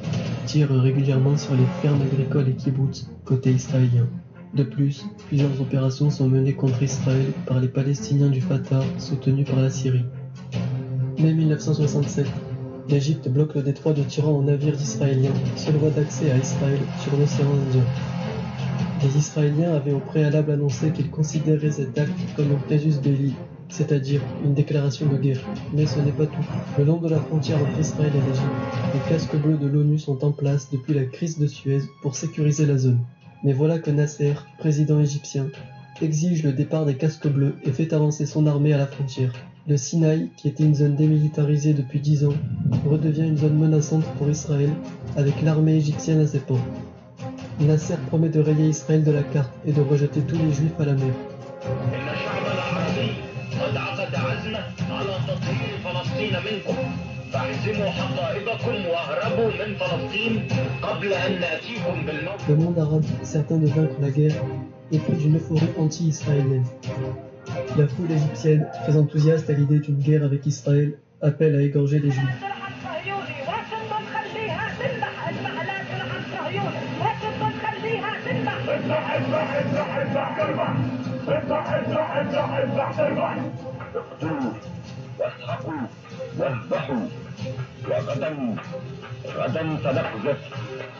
tirent 0.47 0.71
régulièrement 0.71 1.37
sur 1.37 1.53
les 1.53 1.67
fermes 1.83 2.01
agricoles 2.01 2.49
et 2.49 2.55
kibbutz 2.55 3.07
côté 3.23 3.51
israélien. 3.51 4.07
De 4.55 4.63
plus, 4.63 5.05
plusieurs 5.27 5.61
opérations 5.61 6.09
sont 6.09 6.27
menées 6.27 6.55
contre 6.55 6.81
Israël 6.81 7.27
par 7.45 7.59
les 7.59 7.67
Palestiniens 7.67 8.29
du 8.29 8.41
Fatah 8.41 8.81
soutenus 8.97 9.45
par 9.45 9.61
la 9.61 9.69
Syrie. 9.69 10.05
Mai 11.19 11.35
1967, 11.35 12.25
l'Égypte 12.89 13.29
bloque 13.29 13.53
le 13.53 13.61
détroit 13.61 13.93
de 13.93 14.01
Tiran 14.01 14.31
aux 14.31 14.43
navires 14.43 14.73
israéliens, 14.73 15.35
seule 15.55 15.75
voie 15.75 15.91
d'accès 15.91 16.31
à 16.31 16.37
Israël 16.37 16.79
sur 16.99 17.15
l'océan 17.15 17.53
Indien. 17.67 17.85
Les 19.01 19.17
Israéliens 19.17 19.73
avaient 19.73 19.93
au 19.93 19.99
préalable 19.99 20.51
annoncé 20.51 20.91
qu'ils 20.91 21.09
considéraient 21.09 21.71
cet 21.71 21.97
acte 21.97 22.11
comme 22.35 22.51
un 22.51 22.67
casus 22.67 22.99
belli, 22.99 23.33
c'est-à-dire 23.69 24.21
une 24.43 24.53
déclaration 24.53 25.05
de 25.05 25.15
guerre. 25.15 25.39
Mais 25.73 25.85
ce 25.85 25.99
n'est 25.99 26.11
pas 26.11 26.25
tout. 26.25 26.45
Le 26.77 26.83
long 26.83 26.97
de 26.97 27.07
la 27.07 27.19
frontière 27.19 27.61
entre 27.61 27.79
Israël 27.79 28.11
et 28.13 28.29
l'Égypte, 28.29 28.93
les 28.93 29.09
casques 29.09 29.37
bleus 29.37 29.57
de 29.57 29.67
l'ONU 29.67 29.99
sont 29.99 30.25
en 30.25 30.31
place 30.31 30.69
depuis 30.69 30.93
la 30.93 31.05
crise 31.05 31.39
de 31.39 31.47
Suez 31.47 31.79
pour 32.01 32.15
sécuriser 32.15 32.65
la 32.65 32.77
zone. 32.77 32.99
Mais 33.45 33.53
voilà 33.53 33.79
que 33.79 33.89
Nasser, 33.89 34.33
président 34.57 34.99
égyptien, 34.99 35.47
exige 36.01 36.43
le 36.43 36.51
départ 36.51 36.85
des 36.85 36.95
casques 36.95 37.27
bleus 37.27 37.55
et 37.63 37.71
fait 37.71 37.93
avancer 37.93 38.25
son 38.25 38.47
armée 38.47 38.73
à 38.73 38.77
la 38.77 38.87
frontière. 38.87 39.31
Le 39.67 39.77
Sinaï, 39.77 40.29
qui 40.35 40.49
était 40.49 40.63
une 40.63 40.75
zone 40.75 40.95
démilitarisée 40.95 41.73
depuis 41.73 42.01
dix 42.01 42.25
ans, 42.25 42.33
redevient 42.85 43.27
une 43.27 43.37
zone 43.37 43.57
menaçante 43.57 44.03
pour 44.17 44.29
Israël, 44.29 44.71
avec 45.15 45.41
l'armée 45.41 45.75
égyptienne 45.75 46.19
à 46.19 46.27
ses 46.27 46.39
portes. 46.39 46.59
Nasser 47.59 47.97
promet 48.07 48.29
de 48.29 48.39
rayer 48.39 48.69
Israël 48.69 49.03
de 49.03 49.11
la 49.11 49.21
carte 49.21 49.51
et 49.65 49.73
de 49.73 49.81
rejeter 49.81 50.21
tous 50.21 50.37
les 50.37 50.51
juifs 50.53 50.79
à 50.79 50.85
la 50.85 50.93
mer. 50.93 51.13
Le 62.47 62.55
monde 62.55 62.79
arabe, 62.79 63.03
certain 63.23 63.57
de 63.57 63.67
vaincre 63.67 63.95
la 64.01 64.09
guerre, 64.09 64.33
pris 64.89 65.17
d'une 65.17 65.35
euphorie 65.35 65.69
anti-israélienne. 65.77 66.63
La 67.77 67.87
foule 67.87 68.11
égyptienne, 68.11 68.67
très 68.83 68.95
enthousiaste 68.95 69.49
à 69.49 69.53
l'idée 69.53 69.79
d'une 69.79 69.99
guerre 69.99 70.23
avec 70.23 70.45
Israël, 70.45 70.97
appelle 71.21 71.55
à 71.55 71.61
égorger 71.61 71.99
les 71.99 72.09
juifs. 72.09 72.58
اقتلوا 83.94 84.52
واسحقوا 85.20 85.80
واذبحوا 86.38 87.02
وغدا 87.90 88.56
غدا 89.36 89.62
سنقذف 89.82 90.38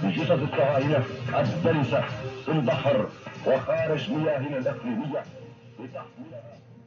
بجثث 0.03 0.31
الصهاينة 0.31 1.05
الدنسة 1.41 2.01
في 2.45 2.51
البحر 2.53 3.09
وخارج 3.47 4.11
مياهنا 4.11 4.59
الإقليمية 4.59 5.23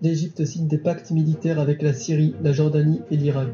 L'Égypte 0.02 0.46
signe 0.46 0.68
des 0.68 0.78
pactes 0.78 1.10
militaires 1.10 1.60
avec 1.60 1.82
la 1.82 1.92
Syrie, 1.92 2.36
la 2.44 2.52
Jordanie 2.52 3.02
et 3.10 3.18
l'Irak. 3.18 3.50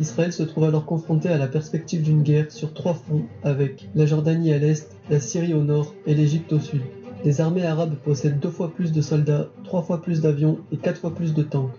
Israël 0.00 0.32
se 0.32 0.42
trouve 0.42 0.64
alors 0.64 0.84
confronté 0.84 1.28
à 1.28 1.38
la 1.38 1.46
perspective 1.46 2.02
d'une 2.02 2.22
guerre 2.22 2.50
sur 2.50 2.74
trois 2.74 2.94
fronts 2.94 3.26
avec 3.44 3.88
la 3.94 4.04
Jordanie 4.04 4.52
à 4.52 4.58
l'est, 4.58 4.96
la 5.08 5.20
Syrie 5.20 5.54
au 5.54 5.62
nord 5.62 5.94
et 6.06 6.14
l'Égypte 6.14 6.52
au 6.52 6.58
sud. 6.58 6.82
Les 7.25 7.41
armées 7.41 7.65
arabes 7.65 7.95
possèdent 7.95 8.39
deux 8.39 8.51
fois 8.51 8.71
plus 8.71 8.91
de 8.91 9.01
soldats, 9.01 9.47
trois 9.63 9.81
fois 9.81 9.99
plus 9.99 10.21
d'avions 10.21 10.59
et 10.71 10.77
quatre 10.77 11.01
fois 11.01 11.15
plus 11.15 11.33
de 11.33 11.41
tanks. 11.41 11.73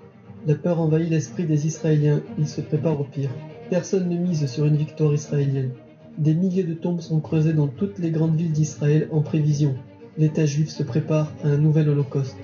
La 0.44 0.57
peur 0.57 0.80
envahit 0.80 1.09
l'esprit 1.09 1.44
des 1.44 1.68
Israéliens, 1.68 2.20
ils 2.36 2.49
se 2.49 2.61
préparent 2.61 3.01
au 3.01 3.05
pire. 3.05 3.30
Personne 3.70 4.09
ne 4.09 4.16
mise 4.16 4.47
sur 4.47 4.66
une 4.66 4.74
victoire 4.74 5.14
israélienne. 5.14 5.70
Des 6.18 6.34
milliers 6.34 6.64
de 6.64 6.74
tombes 6.74 7.01
sont 7.01 7.20
creusées 7.20 7.53
dans 7.53 7.68
toutes 7.68 8.01
les 8.01 8.11
grandes 8.11 8.34
villes 8.34 8.51
d'Israël 8.51 9.09
en 9.12 9.20
prévision. 9.20 9.76
L'État 10.18 10.47
juif 10.47 10.68
se 10.68 10.82
prépare 10.82 11.32
à 11.44 11.49
un 11.49 11.59
nouvel 11.59 11.90
holocauste. 11.90 12.38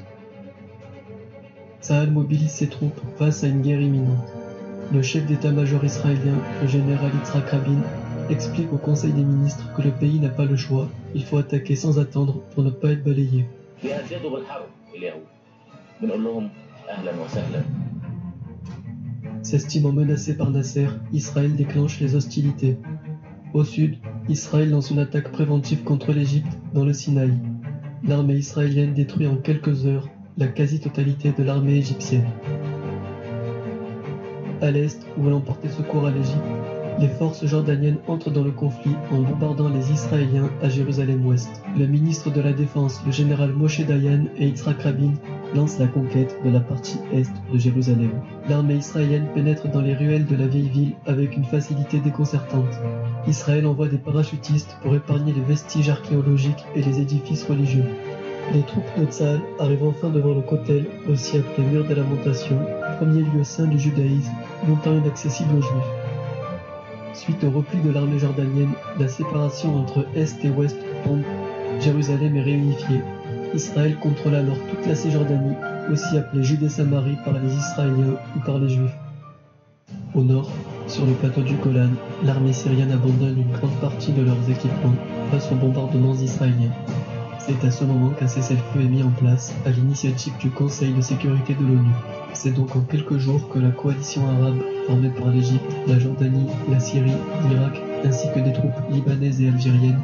Saal 1.80 2.12
mobilise 2.12 2.52
ses 2.52 2.68
troupes 2.68 3.00
face 3.16 3.42
à 3.42 3.48
une 3.48 3.62
guerre 3.62 3.80
imminente. 3.80 4.32
Le 4.92 5.02
chef 5.02 5.26
d'état-major 5.26 5.84
israélien, 5.84 6.38
le 6.60 6.68
général 6.68 7.10
Yitzhak 7.12 7.50
Rabin, 7.50 7.82
explique 8.30 8.72
au 8.72 8.78
Conseil 8.78 9.12
des 9.12 9.24
ministres 9.24 9.72
que 9.74 9.82
le 9.82 9.90
pays 9.90 10.18
n'a 10.18 10.28
pas 10.28 10.44
le 10.44 10.56
choix, 10.56 10.88
il 11.14 11.24
faut 11.24 11.38
attaquer 11.38 11.76
sans 11.76 11.98
attendre 11.98 12.40
pour 12.54 12.62
ne 12.62 12.70
pas 12.70 12.92
être 12.92 13.04
balayé. 13.04 13.46
S'estimant 19.42 19.92
menacé 19.92 20.36
par 20.36 20.50
Nasser, 20.50 20.88
Israël 21.12 21.54
déclenche 21.56 22.00
les 22.00 22.14
hostilités. 22.14 22.76
Au 23.54 23.64
sud, 23.64 23.98
Israël 24.28 24.70
lance 24.70 24.90
une 24.90 25.00
attaque 25.00 25.30
préventive 25.32 25.82
contre 25.82 26.12
l'Égypte 26.12 26.58
dans 26.74 26.84
le 26.84 26.92
Sinaï. 26.92 27.32
L'armée 28.04 28.34
israélienne 28.34 28.94
détruit 28.94 29.26
en 29.26 29.36
quelques 29.36 29.86
heures 29.86 30.08
la 30.38 30.46
quasi-totalité 30.46 31.32
de 31.32 31.42
l'armée 31.42 31.76
égyptienne. 31.76 32.28
À 34.60 34.70
l'est, 34.70 35.06
où 35.18 35.28
elle 35.28 35.42
porté 35.42 35.68
secours 35.68 36.06
à 36.06 36.10
l'Égypte, 36.10 36.71
les 36.98 37.08
forces 37.08 37.44
jordaniennes 37.46 37.98
entrent 38.06 38.30
dans 38.30 38.44
le 38.44 38.50
conflit 38.50 38.94
en 39.10 39.22
bombardant 39.22 39.68
les 39.68 39.92
Israéliens 39.92 40.50
à 40.62 40.68
Jérusalem-Ouest. 40.68 41.62
Le 41.76 41.86
ministre 41.86 42.30
de 42.30 42.40
la 42.40 42.52
Défense, 42.52 43.00
le 43.04 43.12
général 43.12 43.52
Moshe 43.52 43.80
Dayan 43.80 44.24
et 44.36 44.46
Yitzhak 44.46 44.82
Rabin 44.82 45.12
lancent 45.54 45.78
la 45.78 45.86
conquête 45.86 46.36
de 46.44 46.50
la 46.50 46.60
partie 46.60 46.98
est 47.12 47.30
de 47.52 47.58
Jérusalem. 47.58 48.12
L'armée 48.48 48.76
israélienne 48.76 49.28
pénètre 49.34 49.70
dans 49.70 49.80
les 49.80 49.94
ruelles 49.94 50.26
de 50.26 50.36
la 50.36 50.46
vieille 50.46 50.68
ville 50.68 50.92
avec 51.06 51.36
une 51.36 51.44
facilité 51.44 51.98
déconcertante. 52.00 52.80
Israël 53.26 53.66
envoie 53.66 53.88
des 53.88 53.98
parachutistes 53.98 54.76
pour 54.82 54.94
épargner 54.94 55.32
les 55.32 55.42
vestiges 55.42 55.90
archéologiques 55.90 56.64
et 56.74 56.82
les 56.82 57.00
édifices 57.00 57.44
religieux. 57.44 57.84
Les 58.52 58.62
troupes 58.62 58.84
de 58.98 59.06
Tzahal 59.06 59.40
arrivent 59.58 59.84
enfin 59.84 60.10
devant 60.10 60.34
le 60.34 60.42
Kotel, 60.42 60.86
aussi 61.08 61.38
appelé 61.38 61.66
mur 61.68 61.84
de 61.84 61.94
lamentation, 61.94 62.58
premier 62.98 63.22
lieu 63.22 63.44
saint 63.44 63.66
du 63.66 63.78
judaïsme, 63.78 64.32
longtemps 64.68 64.96
inaccessible 64.96 65.54
aux 65.56 65.62
juifs. 65.62 66.01
Suite 67.14 67.44
au 67.44 67.50
repli 67.50 67.78
de 67.80 67.90
l'armée 67.90 68.18
jordanienne, 68.18 68.72
la 68.98 69.06
séparation 69.06 69.76
entre 69.76 70.06
Est 70.16 70.44
et 70.44 70.50
Ouest 70.50 70.78
tombe, 71.04 71.22
Jérusalem 71.80 72.36
est 72.36 72.42
réunifiée. 72.42 73.02
Israël 73.54 73.96
contrôle 73.98 74.34
alors 74.34 74.56
toute 74.70 74.86
la 74.86 74.94
Cisjordanie, 74.94 75.54
aussi 75.92 76.16
appelée 76.16 76.42
Judée-Samarie 76.42 77.18
par 77.24 77.34
les 77.34 77.54
Israéliens 77.54 78.16
ou 78.34 78.40
par 78.40 78.58
les 78.58 78.70
Juifs. 78.70 78.96
Au 80.14 80.22
nord, 80.22 80.50
sur 80.86 81.04
le 81.04 81.12
plateau 81.12 81.42
du 81.42 81.54
Golan, 81.56 81.90
l'armée 82.24 82.52
syrienne 82.52 82.92
abandonne 82.92 83.38
une 83.38 83.52
grande 83.52 83.78
partie 83.80 84.12
de 84.12 84.22
leurs 84.22 84.50
équipements 84.50 84.94
face 85.30 85.52
aux 85.52 85.56
bombardements 85.56 86.14
israéliens. 86.14 86.72
C'est 87.38 87.62
à 87.66 87.70
ce 87.70 87.84
moment 87.84 88.10
qu'un 88.10 88.28
cessez-le-feu 88.28 88.80
est 88.80 88.88
mis 88.88 89.02
en 89.02 89.10
place 89.10 89.54
à 89.66 89.70
l'initiative 89.70 90.36
du 90.38 90.50
Conseil 90.50 90.92
de 90.92 91.00
sécurité 91.00 91.54
de 91.54 91.62
l'ONU. 91.62 91.90
C'est 92.32 92.52
donc 92.52 92.74
en 92.74 92.80
quelques 92.80 93.18
jours 93.18 93.48
que 93.48 93.58
la 93.58 93.70
coalition 93.70 94.22
arabe, 94.28 94.60
formée 94.86 95.10
par 95.10 95.28
l'Égypte, 95.28 95.76
la 95.86 95.98
Jordanie, 95.98 96.46
la 96.70 96.80
Syrie, 96.80 97.12
l'Irak, 97.48 97.80
ainsi 98.04 98.28
que 98.34 98.40
des 98.40 98.52
troupes 98.52 98.72
libanaises 98.90 99.40
et 99.40 99.48
algériennes, 99.48 100.00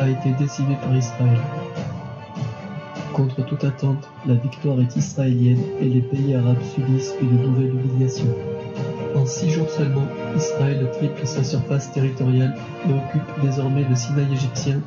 a 0.00 0.08
été 0.08 0.32
décimée 0.38 0.76
par 0.82 0.94
Israël. 0.96 1.38
Contre 3.12 3.44
toute 3.44 3.64
attente, 3.64 4.08
la 4.26 4.34
victoire 4.34 4.80
est 4.80 4.96
israélienne 4.96 5.60
et 5.80 5.86
les 5.86 6.00
pays 6.00 6.34
arabes 6.34 6.62
subissent 6.74 7.14
une 7.20 7.42
nouvelle 7.42 7.74
humiliation. 7.74 8.26
En 9.16 9.26
six 9.26 9.50
jours 9.50 9.68
seulement, 9.68 10.06
Israël 10.36 10.88
triple 10.92 11.26
sa 11.26 11.42
surface 11.42 11.90
territoriale 11.92 12.56
et 12.88 12.92
occupe 12.92 13.42
désormais 13.42 13.84
le 13.88 13.96
Sinaï 13.96 14.32
égyptien, 14.32 14.80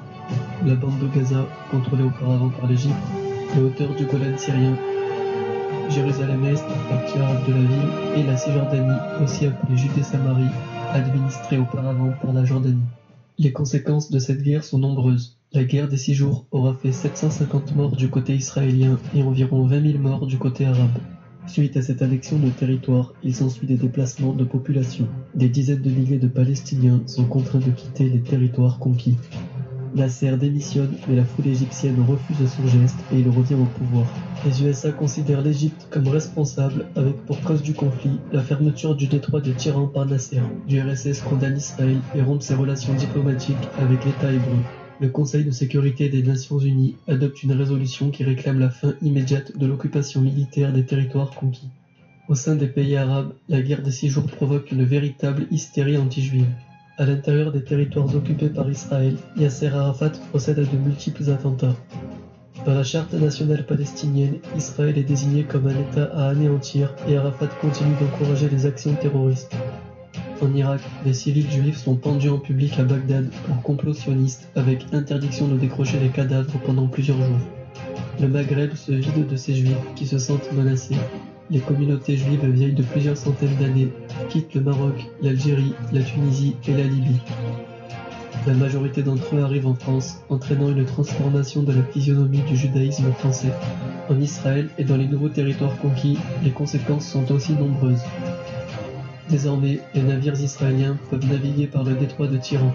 la 0.65 0.75
bande 0.75 0.97
de 0.99 1.07
Gaza, 1.07 1.45
contrôlée 1.69 2.03
auparavant 2.03 2.49
par 2.49 2.69
l'Égypte, 2.69 2.95
les 3.55 3.61
hauteurs 3.61 3.93
du 3.95 4.05
Golan 4.05 4.37
syrien, 4.37 4.77
Jérusalem-Est, 5.89 6.65
partie 6.89 7.17
arabe 7.19 7.47
de 7.47 7.53
la 7.53 7.59
ville, 7.59 7.89
et 8.17 8.23
la 8.23 8.37
Cisjordanie, 8.37 9.23
aussi 9.23 9.45
appelée 9.45 9.77
Judée-Samarie, 9.77 10.49
administrée 10.91 11.57
auparavant 11.57 12.13
par 12.21 12.33
la 12.33 12.45
Jordanie. 12.45 12.83
Les 13.37 13.51
conséquences 13.51 14.11
de 14.11 14.19
cette 14.19 14.41
guerre 14.41 14.63
sont 14.63 14.79
nombreuses. 14.79 15.37
La 15.53 15.63
guerre 15.63 15.87
des 15.87 15.97
six 15.97 16.13
jours 16.13 16.45
aura 16.51 16.73
fait 16.73 16.91
750 16.91 17.75
morts 17.75 17.95
du 17.95 18.09
côté 18.09 18.35
israélien 18.35 18.97
et 19.15 19.23
environ 19.23 19.65
20 19.65 19.91
000 19.91 19.97
morts 19.99 20.27
du 20.27 20.37
côté 20.37 20.65
arabe. 20.65 20.97
Suite 21.45 21.75
à 21.75 21.81
cette 21.81 22.01
annexion 22.01 22.39
de 22.39 22.49
territoire, 22.49 23.13
il 23.23 23.35
s'ensuit 23.35 23.67
des 23.67 23.75
déplacements 23.75 24.33
de 24.33 24.45
population. 24.45 25.07
Des 25.35 25.49
dizaines 25.49 25.81
de 25.81 25.89
milliers 25.89 26.17
de 26.17 26.27
Palestiniens 26.27 27.01
sont 27.05 27.25
contraints 27.25 27.59
de 27.59 27.71
quitter 27.71 28.09
les 28.09 28.21
territoires 28.21 28.79
conquis. 28.79 29.17
Nasser 29.95 30.35
démissionne, 30.37 30.95
mais 31.07 31.15
la 31.15 31.23
foule 31.23 31.47
égyptienne 31.47 32.03
refuse 32.07 32.49
son 32.49 32.67
geste 32.67 32.97
et 33.11 33.19
il 33.19 33.29
revient 33.29 33.53
au 33.53 33.65
pouvoir. 33.65 34.07
Les 34.45 34.63
USA 34.63 34.91
considèrent 34.91 35.43
l'Égypte 35.43 35.87
comme 35.91 36.07
responsable, 36.07 36.87
avec 36.95 37.15
pour 37.25 37.39
cause 37.41 37.61
du 37.61 37.73
conflit 37.73 38.19
la 38.31 38.41
fermeture 38.41 38.95
du 38.95 39.05
détroit 39.05 39.41
de 39.41 39.51
Tyran 39.51 39.87
par 39.87 40.07
Nasser. 40.07 40.41
Du 40.67 40.81
RSS 40.81 41.21
condamne 41.21 41.57
Israël 41.57 41.99
et 42.15 42.21
rompt 42.21 42.41
ses 42.41 42.55
relations 42.55 42.95
diplomatiques 42.95 43.55
avec 43.77 44.03
l'État 44.03 44.31
hébreu. 44.31 44.57
Le 44.99 45.09
Conseil 45.09 45.43
de 45.43 45.51
sécurité 45.51 46.09
des 46.09 46.23
Nations 46.23 46.57
Unies 46.57 46.95
adopte 47.07 47.43
une 47.43 47.51
résolution 47.51 48.09
qui 48.09 48.23
réclame 48.23 48.59
la 48.59 48.69
fin 48.69 48.93
immédiate 49.01 49.57
de 49.57 49.65
l'occupation 49.67 50.21
militaire 50.21 50.73
des 50.73 50.85
territoires 50.85 51.31
conquis. 51.31 51.69
Au 52.29 52.35
sein 52.35 52.55
des 52.55 52.67
pays 52.67 52.95
arabes, 52.95 53.33
la 53.49 53.61
guerre 53.61 53.83
des 53.83 53.91
six 53.91 54.09
jours 54.09 54.25
provoque 54.25 54.71
une 54.71 54.85
véritable 54.85 55.45
hystérie 55.51 55.97
anti-juive. 55.97 56.47
À 56.99 57.05
l'intérieur 57.05 57.51
des 57.51 57.63
territoires 57.63 58.15
occupés 58.15 58.49
par 58.49 58.69
Israël, 58.69 59.15
Yasser 59.35 59.65
Arafat 59.65 60.11
procède 60.29 60.59
à 60.59 60.63
de 60.63 60.77
multiples 60.77 61.27
attentats. 61.31 61.75
Par 62.65 62.75
la 62.75 62.83
charte 62.83 63.15
nationale 63.15 63.65
palestinienne, 63.65 64.37
Israël 64.55 64.95
est 64.99 65.03
désigné 65.03 65.43
comme 65.43 65.65
un 65.65 65.71
État 65.71 66.03
à 66.13 66.27
anéantir 66.27 66.93
et 67.07 67.15
Arafat 67.17 67.47
continue 67.59 67.95
d'encourager 67.99 68.47
les 68.47 68.67
actions 68.67 68.93
terroristes. 68.93 69.55
En 70.39 70.53
Irak, 70.53 70.81
des 71.03 71.13
civils 71.13 71.49
juifs 71.49 71.77
sont 71.77 71.95
pendus 71.95 72.29
en 72.29 72.37
public 72.37 72.77
à 72.77 72.83
Bagdad 72.83 73.27
pour 73.47 73.59
complot 73.63 73.93
sioniste 73.93 74.47
avec 74.55 74.85
interdiction 74.93 75.47
de 75.47 75.57
décrocher 75.57 75.97
les 75.97 76.09
cadavres 76.09 76.59
pendant 76.63 76.85
plusieurs 76.85 77.17
jours. 77.17 77.47
Le 78.21 78.27
Maghreb 78.27 78.75
se 78.75 78.91
vide 78.91 79.25
de 79.25 79.35
ces 79.35 79.55
juifs 79.55 79.93
qui 79.95 80.05
se 80.05 80.19
sentent 80.19 80.51
menacés. 80.51 80.97
Les 81.49 81.59
communautés 81.59 82.15
juives 82.15 82.45
vieilles 82.45 82.73
de 82.73 82.83
plusieurs 82.83 83.17
centaines 83.17 83.55
d'années 83.57 83.89
quittent 84.29 84.55
le 84.55 84.61
Maroc, 84.61 84.95
l'Algérie, 85.21 85.73
la 85.91 86.01
Tunisie 86.01 86.55
et 86.67 86.71
la 86.71 86.83
Libye. 86.83 87.19
La 88.47 88.53
majorité 88.53 89.03
d'entre 89.03 89.35
eux 89.35 89.41
arrivent 89.41 89.67
en 89.67 89.75
France, 89.75 90.17
entraînant 90.29 90.69
une 90.69 90.85
transformation 90.85 91.63
de 91.63 91.73
la 91.73 91.83
physionomie 91.83 92.41
du 92.41 92.57
judaïsme 92.57 93.11
français. 93.13 93.53
En 94.09 94.19
Israël 94.19 94.69
et 94.77 94.83
dans 94.83 94.97
les 94.97 95.07
nouveaux 95.07 95.29
territoires 95.29 95.77
conquis, 95.77 96.17
les 96.43 96.51
conséquences 96.51 97.07
sont 97.07 97.31
aussi 97.31 97.53
nombreuses. 97.53 98.03
Désormais, 99.29 99.79
les 99.93 100.01
navires 100.01 100.39
israéliens 100.39 100.97
peuvent 101.09 101.25
naviguer 101.29 101.67
par 101.67 101.83
le 101.83 101.93
détroit 101.93 102.27
de 102.27 102.37
Tyran. 102.37 102.73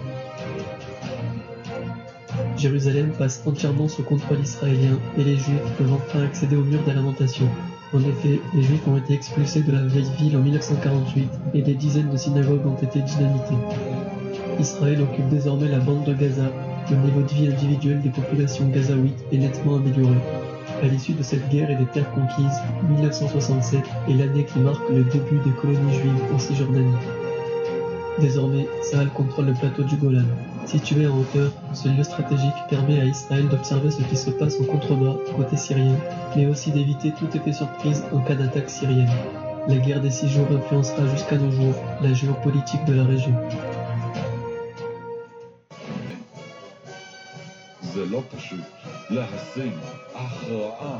Jérusalem 2.57 3.11
passe 3.17 3.43
entièrement 3.45 3.87
sous 3.87 4.03
contrôle 4.03 4.39
israélien 4.41 4.99
et 5.17 5.23
les 5.23 5.37
Juifs 5.37 5.71
peuvent 5.77 5.93
enfin 5.93 6.23
accéder 6.23 6.55
au 6.55 6.63
mur 6.63 6.81
des 6.83 6.93
lamentations. 6.93 7.49
En 7.91 7.99
effet, 7.99 8.39
les 8.53 8.61
Juifs 8.61 8.87
ont 8.87 8.97
été 8.97 9.15
expulsés 9.15 9.61
de 9.61 9.71
la 9.71 9.81
vieille 9.81 10.11
ville 10.19 10.37
en 10.37 10.41
1948 10.41 11.27
et 11.55 11.61
des 11.63 11.73
dizaines 11.73 12.11
de 12.11 12.17
synagogues 12.17 12.65
ont 12.67 12.75
été 12.75 12.99
dynamitées. 13.01 13.57
Israël 14.59 15.01
occupe 15.01 15.29
désormais 15.29 15.69
la 15.69 15.79
bande 15.79 16.03
de 16.03 16.13
Gaza. 16.13 16.51
Le 16.91 16.97
niveau 16.97 17.21
de 17.21 17.33
vie 17.33 17.47
individuel 17.47 18.01
des 18.01 18.09
populations 18.09 18.67
gazaouites 18.67 19.23
est 19.31 19.37
nettement 19.37 19.77
amélioré. 19.77 20.17
À 20.83 20.87
l'issue 20.87 21.13
de 21.13 21.23
cette 21.23 21.49
guerre 21.49 21.71
et 21.71 21.75
des 21.75 21.85
terres 21.85 22.11
conquises, 22.11 22.61
1967 22.89 23.83
est 24.07 24.13
l'année 24.13 24.45
qui 24.45 24.59
marque 24.59 24.87
le 24.89 25.03
début 25.03 25.39
des 25.43 25.51
colonies 25.51 25.93
juives 25.93 26.23
en 26.33 26.37
Cisjordanie. 26.37 26.93
Désormais, 28.19 28.67
Sahel 28.81 29.09
contrôle 29.09 29.45
le 29.45 29.53
plateau 29.53 29.83
du 29.83 29.95
Golan. 29.95 30.25
Situé 30.66 31.06
en 31.06 31.18
hauteur, 31.18 31.52
ce 31.72 31.88
lieu 31.88 32.02
stratégique 32.02 32.60
permet 32.68 33.00
à 33.00 33.04
Israël 33.04 33.48
d'observer 33.48 33.90
ce 33.90 34.02
qui 34.02 34.16
se 34.16 34.30
passe 34.30 34.56
au 34.60 34.64
contrebas, 34.64 35.16
côté 35.36 35.56
syrien, 35.56 35.96
mais 36.36 36.46
aussi 36.46 36.70
d'éviter 36.70 37.12
tout 37.12 37.28
effet 37.36 37.52
surprise 37.52 38.02
en 38.12 38.20
cas 38.20 38.34
d'attaque 38.34 38.70
syrienne. 38.70 39.10
La 39.68 39.76
guerre 39.76 40.00
des 40.00 40.10
six 40.10 40.28
jours 40.28 40.46
influencera 40.50 41.06
jusqu'à 41.08 41.36
nos 41.36 41.50
jours 41.50 41.74
la 42.02 42.12
géopolitique 42.12 42.84
de 42.86 42.94
la 42.94 43.04
région. 43.04 43.34
זה 47.94 48.06
לא 48.06 48.22
פשוט 48.36 48.64
להשיג 49.10 49.72
הכרעה 50.14 50.98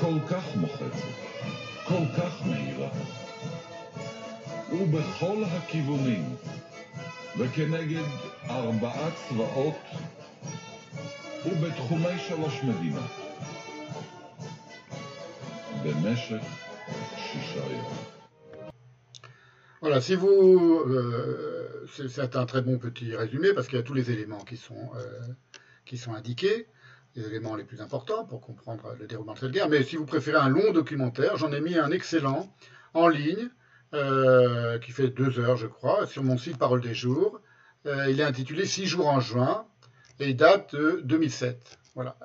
כל 0.00 0.18
כך 0.28 0.56
מוחצת, 0.56 1.16
כל 1.88 2.04
כך 2.16 2.46
מהירה. 2.46 2.88
ובכל 4.72 5.44
הכיוונים, 5.44 6.24
וכנגד 7.38 8.02
ארבעה 8.50 9.10
צבאות, 9.28 9.74
ובתחומי 11.46 12.18
שלוש 12.18 12.60
מדינות. 12.64 13.10
במשך 15.86 16.42
שישה 17.16 17.66
ימים. 17.66 18.16
Voilà, 19.82 20.00
si 20.00 20.14
vous, 20.16 20.82
euh, 20.88 21.86
c'est 21.92 22.08
c'est 22.08 22.34
un 22.34 22.46
très 22.46 22.62
bon 22.62 22.78
petit 22.78 23.14
résumé 23.14 23.52
parce 23.52 23.68
qu'il 23.68 23.76
y 23.76 23.80
a 23.80 23.84
tous 23.84 23.94
les 23.94 24.10
éléments 24.10 24.44
qui 24.50 24.56
sont, 24.56 24.90
euh, 24.96 25.20
qui 25.84 25.96
sont 25.98 26.14
indiqués, 26.14 26.66
les 27.14 27.24
éléments 27.26 27.54
les 27.54 27.64
plus 27.64 27.80
importants 27.80 28.24
pour 28.24 28.40
comprendre 28.40 28.96
le 28.98 29.06
déroulement 29.06 29.34
de 29.34 29.38
cette 29.38 29.52
guerre. 29.52 29.68
Mais 29.68 29.82
si 29.84 29.96
vous 29.96 30.06
préférez 30.06 30.38
un 30.38 30.48
long 30.48 30.72
documentaire, 30.72 31.36
j'en 31.36 31.52
ai 31.52 31.60
mis 31.60 31.78
un 31.78 31.90
excellent 31.90 32.52
en 32.94 33.06
ligne 33.08 33.48
euh, 33.93 34.79
qui 34.79 34.91
fait 34.91 35.09
deux 35.09 35.39
heures, 35.39 35.57
je 35.57 35.67
crois, 35.67 36.07
sur 36.07 36.23
mon 36.23 36.37
site 36.37 36.57
Parole 36.57 36.81
des 36.81 36.93
Jours. 36.93 37.41
Euh, 37.85 38.09
il 38.09 38.19
est 38.19 38.23
intitulé 38.23 38.65
Six 38.65 38.85
jours 38.85 39.07
en 39.07 39.19
juin 39.19 39.65
et 40.19 40.33
date 40.33 40.75
de 40.75 41.01
2007. 41.03 41.80
Voilà, 41.93 42.15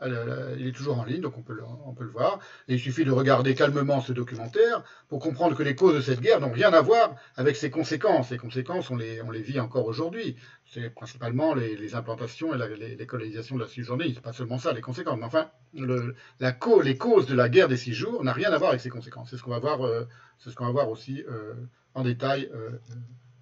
il 0.59 0.69
est 0.69 0.73
toujours 0.73 1.01
en 1.01 1.05
ligne, 1.05 1.23
donc 1.23 1.37
on 1.37 1.43
peut, 1.43 1.53
le, 1.53 2.11
voir. 2.11 2.39
Il 2.69 2.79
suffit 2.79 3.05
de 3.05 3.11
regarder 3.11 3.57
calmement 3.57 4.01
ce 4.01 4.13
documentaire 4.13 4.85
pour 5.09 5.19
comprendre 5.19 5.57
que 5.57 5.65
les 5.65 5.75
causes 5.75 5.97
de 5.97 6.01
cette 6.01 6.21
guerre 6.21 6.41
n'ont 6.41 6.53
rien 6.53 6.73
à 6.73 6.81
voir 6.81 7.17
avec 7.37 7.57
ses 7.57 7.69
conséquences. 7.69 8.31
Les 8.31 8.39
conséquences, 8.39 8.93
on 8.93 8.97
les, 8.97 9.43
vit 9.43 9.59
encore 9.59 9.87
aujourd'hui. 9.87 10.37
C'est 10.67 10.89
principalement 10.91 11.53
les, 11.53 11.97
implantations 11.97 12.55
et 12.55 12.97
les, 12.97 13.07
colonisations 13.07 13.57
de 13.57 13.63
la 13.63 13.69
Cisjordanie. 13.69 14.15
C'est 14.15 14.23
pas 14.23 14.33
seulement 14.33 14.59
ça, 14.59 14.73
les 14.73 14.81
conséquences. 14.81 15.19
Mais 15.19 15.25
enfin, 15.25 15.51
les 15.75 16.97
causes 16.97 17.27
de 17.27 17.35
la 17.35 17.49
guerre 17.49 17.67
des 17.67 17.77
six 17.77 17.93
jours 17.93 18.23
n'ont 18.23 18.33
rien 18.33 18.53
à 18.53 18.59
voir 18.59 18.71
avec 18.71 18.81
ses 18.81 18.91
conséquences. 18.91 19.31
C'est 19.31 19.37
ce 19.37 19.43
qu'on 19.43 19.51
va 19.51 19.59
voir, 19.59 19.85
euh, 19.85 20.07
ce 20.39 20.51
qu'on 20.51 20.67
va 20.67 20.73
voir 20.73 20.89
aussi 20.91 21.25
euh, 21.29 21.55
en 21.95 22.05
détail 22.05 22.49
euh, 22.55 22.71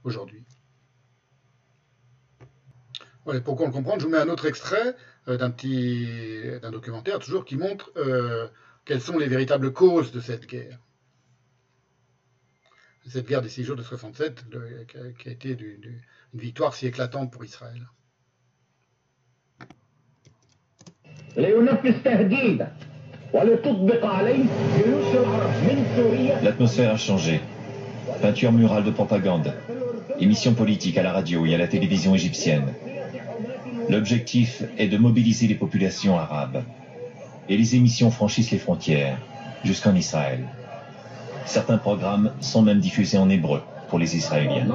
aujourd'hui. 0.04 0.42
Pour 3.44 3.56
qu'on 3.56 3.66
le 3.66 3.72
comprenne, 3.72 4.00
je 4.00 4.04
vous 4.04 4.10
mets 4.10 4.18
un 4.18 4.28
autre 4.28 4.46
extrait 4.46 4.94
d'un 5.26 5.50
petit 5.50 6.06
d'un 6.60 6.70
documentaire 6.70 7.18
toujours 7.18 7.44
qui 7.44 7.56
montre 7.56 7.92
euh, 7.96 8.46
quelles 8.84 9.00
sont 9.00 9.18
les 9.18 9.26
véritables 9.26 9.72
causes 9.72 10.12
de 10.12 10.20
cette 10.20 10.46
guerre. 10.46 10.78
Cette 13.06 13.28
guerre 13.28 13.42
des 13.42 13.48
six 13.50 13.64
jours 13.64 13.76
de 13.76 13.82
67 13.82 14.48
de, 14.48 14.84
qui, 14.88 14.96
a, 14.96 15.00
qui, 15.18 15.28
a, 15.28 15.32
été 15.32 15.54
du, 15.54 15.76
du, 15.76 16.02
une 16.32 16.40
victoire 16.40 16.74
si 16.74 16.86
éclatante 16.86 17.30
pour 17.30 17.44
Israël. 17.44 17.86
L'atmosphère 26.42 26.92
a 26.92 26.96
changé. 26.96 27.40
Peinture 28.22 28.52
murale 28.52 28.84
de 28.84 28.90
propagande, 28.90 29.52
émissions 30.20 30.54
politiques 30.54 30.96
à 30.98 31.02
la 31.02 31.12
radio 31.12 31.44
et 31.44 31.54
à 31.54 31.58
la 31.58 31.66
télévision 31.66 32.14
égyptienne. 32.14 32.72
L'objectif 33.88 34.62
est 34.78 34.88
de 34.88 34.96
mobiliser 34.96 35.46
les 35.46 35.54
populations 35.54 36.18
arabes. 36.18 36.62
Et 37.48 37.56
les 37.56 37.76
émissions 37.76 38.10
franchissent 38.10 38.50
les 38.50 38.58
frontières, 38.58 39.18
jusqu'en 39.64 39.94
Israël. 39.94 40.40
Certains 41.44 41.76
programmes 41.76 42.32
sont 42.40 42.62
même 42.62 42.80
diffusés 42.80 43.18
en 43.18 43.28
hébreu 43.28 43.60
pour 43.88 43.98
les 43.98 44.16
Israéliens. 44.16 44.66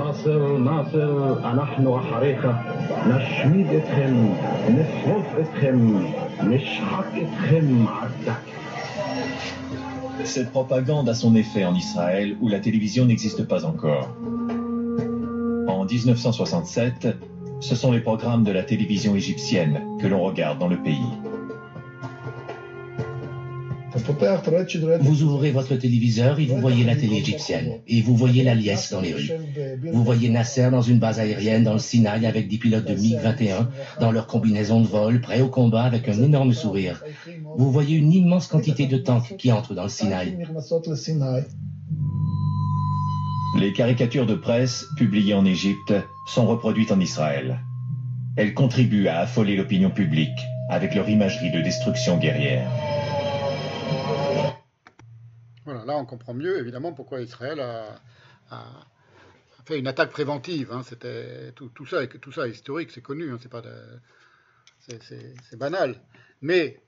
Cette 10.23 10.51
propagande 10.51 11.09
a 11.09 11.13
son 11.15 11.35
effet 11.35 11.65
en 11.65 11.73
Israël 11.73 12.37
où 12.39 12.49
la 12.49 12.59
télévision 12.59 13.05
n'existe 13.05 13.47
pas 13.47 13.65
encore. 13.65 14.15
En 15.67 15.85
1967, 15.85 17.07
ce 17.59 17.75
sont 17.75 17.91
les 17.91 17.99
programmes 17.99 18.43
de 18.43 18.51
la 18.51 18.63
télévision 18.63 19.15
égyptienne 19.15 19.81
que 19.99 20.07
l'on 20.07 20.23
regarde 20.23 20.59
dans 20.59 20.67
le 20.67 20.81
pays. 20.81 20.97
Vous 25.01 25.23
ouvrez 25.23 25.51
votre 25.51 25.75
téléviseur 25.75 26.39
et 26.39 26.45
vous 26.45 26.57
voyez 26.57 26.83
la 26.83 26.95
télé 26.95 27.17
égyptienne. 27.17 27.79
Et 27.87 28.01
vous 28.01 28.15
voyez 28.15 28.43
la 28.43 28.55
liesse 28.55 28.91
dans 28.91 29.01
les 29.01 29.13
rues. 29.13 29.31
Vous 29.91 30.03
voyez 30.03 30.29
Nasser 30.29 30.69
dans 30.71 30.81
une 30.81 30.99
base 30.99 31.19
aérienne 31.19 31.63
dans 31.63 31.73
le 31.73 31.79
Sinaï 31.79 32.25
avec 32.25 32.47
des 32.47 32.57
pilotes 32.57 32.85
de 32.85 32.95
MiG-21 32.95 33.67
dans 33.99 34.11
leur 34.11 34.27
combinaison 34.27 34.81
de 34.81 34.87
vol, 34.87 35.21
prêts 35.21 35.41
au 35.41 35.49
combat 35.49 35.83
avec 35.83 36.07
un 36.07 36.21
énorme 36.23 36.53
sourire. 36.53 37.03
Vous 37.57 37.71
voyez 37.71 37.97
une 37.97 38.13
immense 38.13 38.47
quantité 38.47 38.85
de 38.85 38.97
tanks 38.97 39.35
qui 39.37 39.51
entrent 39.51 39.73
dans 39.73 39.83
le 39.83 39.89
Sinaï. 39.89 40.37
Les 43.57 43.73
caricatures 43.73 44.27
de 44.27 44.35
presse 44.35 44.85
publiées 44.95 45.33
en 45.33 45.45
Égypte 45.45 45.93
sont 46.29 46.45
reproduites 46.45 46.91
en 46.91 46.99
Israël. 46.99 47.59
Elles 48.37 48.53
contribuent 48.53 49.07
à 49.07 49.21
affoler 49.21 49.55
l'opinion 49.55 49.89
publique 49.89 50.39
avec 50.69 50.93
leur 50.93 51.09
imagerie 51.09 51.51
de 51.51 51.61
destruction 51.61 52.17
guerrière. 52.17 52.69
Voilà, 55.65 55.85
là 55.85 55.97
on 55.97 56.05
comprend 56.05 56.35
mieux 56.35 56.59
évidemment 56.59 56.93
pourquoi 56.93 57.21
Israël 57.21 57.59
a, 57.59 58.65
fait 59.65 59.79
une 59.79 59.87
attaque 59.87 60.11
préventive. 60.11 60.71
Hein. 60.71 60.83
C'était 60.83 61.51
tout, 61.55 61.69
tout, 61.69 61.87
ça, 61.87 62.05
tout 62.05 62.31
ça 62.31 62.47
est 62.47 62.51
historique, 62.51 62.91
c'est 62.91 63.01
connu, 63.01 63.31
hein. 63.31 63.37
c'est 63.41 63.51
pas 63.51 63.63
c'est 64.79 65.57
banal. 65.57 65.95
Mais 66.41 66.79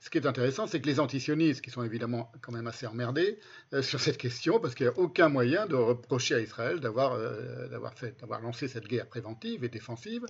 ce 0.00 0.10
qui 0.10 0.18
est 0.18 0.26
intéressant, 0.26 0.66
c'est 0.66 0.80
que 0.80 0.86
les 0.86 1.00
antisionistes, 1.00 1.62
qui 1.62 1.70
sont 1.70 1.82
évidemment 1.82 2.30
quand 2.42 2.52
même 2.52 2.66
assez 2.66 2.86
emmerdés 2.86 3.38
euh, 3.72 3.82
sur 3.82 4.00
cette 4.00 4.18
question, 4.18 4.60
parce 4.60 4.74
qu'il 4.74 4.86
n'y 4.86 4.92
a 4.92 4.98
aucun 4.98 5.28
moyen 5.28 5.66
de 5.66 5.74
reprocher 5.74 6.34
à 6.34 6.40
Israël 6.40 6.80
d'avoir 6.80 7.14
euh, 7.14 7.68
lancé 8.42 8.68
cette 8.68 8.86
guerre 8.86 9.08
préventive 9.08 9.64
et 9.64 9.68
défensive, 9.68 10.26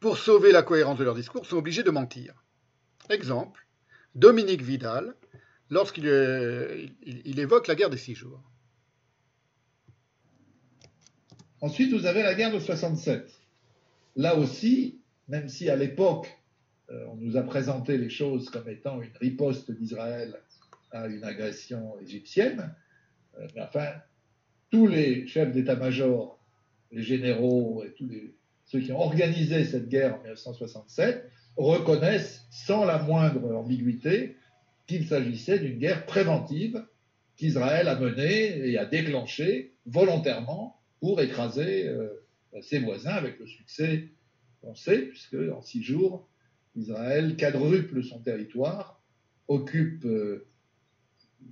pour 0.00 0.18
sauver 0.18 0.52
la 0.52 0.62
cohérence 0.62 0.98
de 0.98 1.04
leur 1.04 1.14
discours, 1.14 1.46
sont 1.46 1.56
obligés 1.56 1.82
de 1.82 1.90
mentir. 1.90 2.44
Exemple, 3.10 3.66
Dominique 4.14 4.62
Vidal, 4.62 5.14
lorsqu'il 5.70 6.06
euh, 6.06 6.86
évoque 7.24 7.66
la 7.66 7.74
guerre 7.74 7.90
des 7.90 7.96
six 7.96 8.14
jours. 8.14 8.42
Ensuite, 11.60 11.92
vous 11.92 12.06
avez 12.06 12.22
la 12.22 12.34
guerre 12.34 12.52
de 12.52 12.58
67. 12.58 13.32
Là 14.16 14.36
aussi, 14.36 15.00
même 15.28 15.48
si 15.48 15.70
à 15.70 15.76
l'époque, 15.76 16.28
on 16.90 17.16
nous 17.16 17.36
a 17.36 17.42
présenté 17.42 17.96
les 17.96 18.10
choses 18.10 18.50
comme 18.50 18.68
étant 18.68 19.00
une 19.00 19.16
riposte 19.20 19.70
d'Israël 19.70 20.36
à 20.92 21.06
une 21.06 21.24
agression 21.24 21.98
égyptienne, 22.00 22.74
euh, 23.38 23.46
mais 23.54 23.62
enfin, 23.62 23.88
tous 24.70 24.86
les 24.86 25.26
chefs 25.26 25.52
d'état-major, 25.52 26.38
les 26.90 27.02
généraux 27.02 27.82
et 27.84 27.92
tous 27.92 28.08
ceux 28.66 28.80
qui 28.80 28.92
ont 28.92 29.00
organisé 29.00 29.64
cette 29.64 29.88
guerre 29.88 30.16
en 30.16 30.22
1967 30.22 31.30
reconnaissent 31.56 32.46
sans 32.50 32.84
la 32.84 33.02
moindre 33.02 33.54
ambiguïté 33.54 34.36
qu'il 34.86 35.06
s'agissait 35.06 35.58
d'une 35.58 35.78
guerre 35.78 36.06
préventive 36.06 36.84
qu'Israël 37.36 37.88
a 37.88 37.98
menée 37.98 38.68
et 38.68 38.78
a 38.78 38.84
déclenchée 38.84 39.74
volontairement 39.86 40.80
pour 41.00 41.20
écraser 41.20 41.88
euh, 41.88 42.08
ses 42.60 42.78
voisins 42.78 43.14
avec 43.14 43.38
le 43.38 43.46
succès 43.46 44.08
qu'on 44.60 44.74
sait, 44.74 45.02
puisque 45.02 45.36
en 45.52 45.62
six 45.62 45.82
jours, 45.82 46.28
Israël 46.76 47.36
quadruple 47.36 48.02
son 48.02 48.20
territoire, 48.20 49.00
occupe 49.48 50.04
euh, 50.04 50.46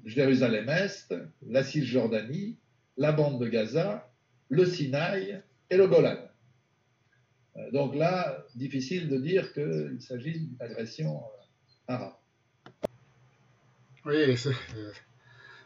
Jérusalem-Est, 0.05 1.15
la 1.47 1.63
Cisjordanie, 1.63 2.57
la 2.97 3.13
bande 3.13 3.41
de 3.41 3.49
Gaza, 3.49 4.11
le 4.49 4.65
Sinaï 4.65 5.43
et 5.69 5.77
le 5.77 5.87
Golan. 5.87 6.19
Euh, 7.57 7.71
donc 7.73 7.95
là, 7.95 8.45
difficile 8.55 9.09
de 9.09 9.19
dire 9.19 9.53
qu'il 9.53 10.01
s'agit 10.01 10.33
d'une 10.33 10.57
agression 10.61 11.19
euh, 11.19 11.93
arabe. 11.95 12.15
Oui, 14.07 14.37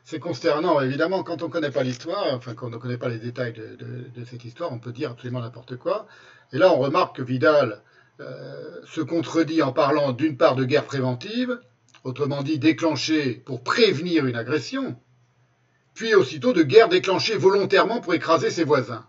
c'est 0.03 0.19
consternant. 0.19 0.81
Évidemment, 0.81 1.23
quand 1.23 1.43
on 1.43 1.47
ne 1.47 1.53
connaît 1.53 1.71
pas 1.71 1.85
l'histoire, 1.85 2.35
enfin, 2.35 2.55
quand 2.55 2.67
on 2.67 2.71
ne 2.71 2.77
connaît 2.79 2.99
pas 2.99 3.09
les 3.09 3.21
détails 3.21 3.53
de 3.53 4.25
cette 4.25 4.45
histoire, 4.45 4.73
on 4.73 4.81
peut 4.81 4.93
dire 4.93 5.13
absolument 5.13 5.41
n'importe 5.41 5.77
quoi. 5.77 6.09
Et 6.53 6.59
là, 6.59 6.73
on 6.73 6.79
remarque 6.79 7.17
que 7.17 7.23
Vidal 7.23 7.81
euh, 8.21 8.81
se 8.87 9.01
contredit 9.01 9.63
en 9.63 9.73
parlant 9.73 10.13
d'une 10.13 10.37
part 10.37 10.55
de 10.55 10.65
guerre 10.65 10.85
préventive, 10.85 11.59
autrement 12.05 12.43
dit 12.43 12.61
déclenchée 12.61 13.43
pour 13.45 13.65
prévenir 13.65 14.27
une 14.27 14.37
agression, 14.37 14.97
puis 15.95 16.15
aussitôt 16.15 16.53
de 16.53 16.63
guerre 16.63 16.89
déclenchée 16.89 17.37
volontairement 17.37 18.01
pour 18.01 18.15
écraser 18.15 18.51
ses 18.51 18.63
voisins, 18.63 19.05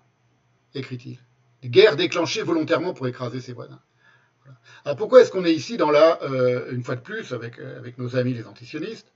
écrit-il. 0.73 1.19
Guerre 1.63 1.95
déclenchée 1.95 2.41
volontairement 2.41 2.93
pour 2.93 3.07
écraser 3.07 3.41
ses 3.41 3.53
voisins. 3.53 3.81
Alors 4.85 4.97
pourquoi 4.97 5.21
est-ce 5.21 5.31
qu'on 5.31 5.45
est 5.45 5.53
ici 5.53 5.77
dans 5.77 5.91
la, 5.91 6.21
euh, 6.23 6.71
une 6.71 6.83
fois 6.83 6.95
de 6.95 7.01
plus, 7.01 7.31
avec, 7.31 7.59
euh, 7.59 7.81
nos 7.97 8.15
amis 8.15 8.33
les 8.33 8.47
antisionistes, 8.47 9.11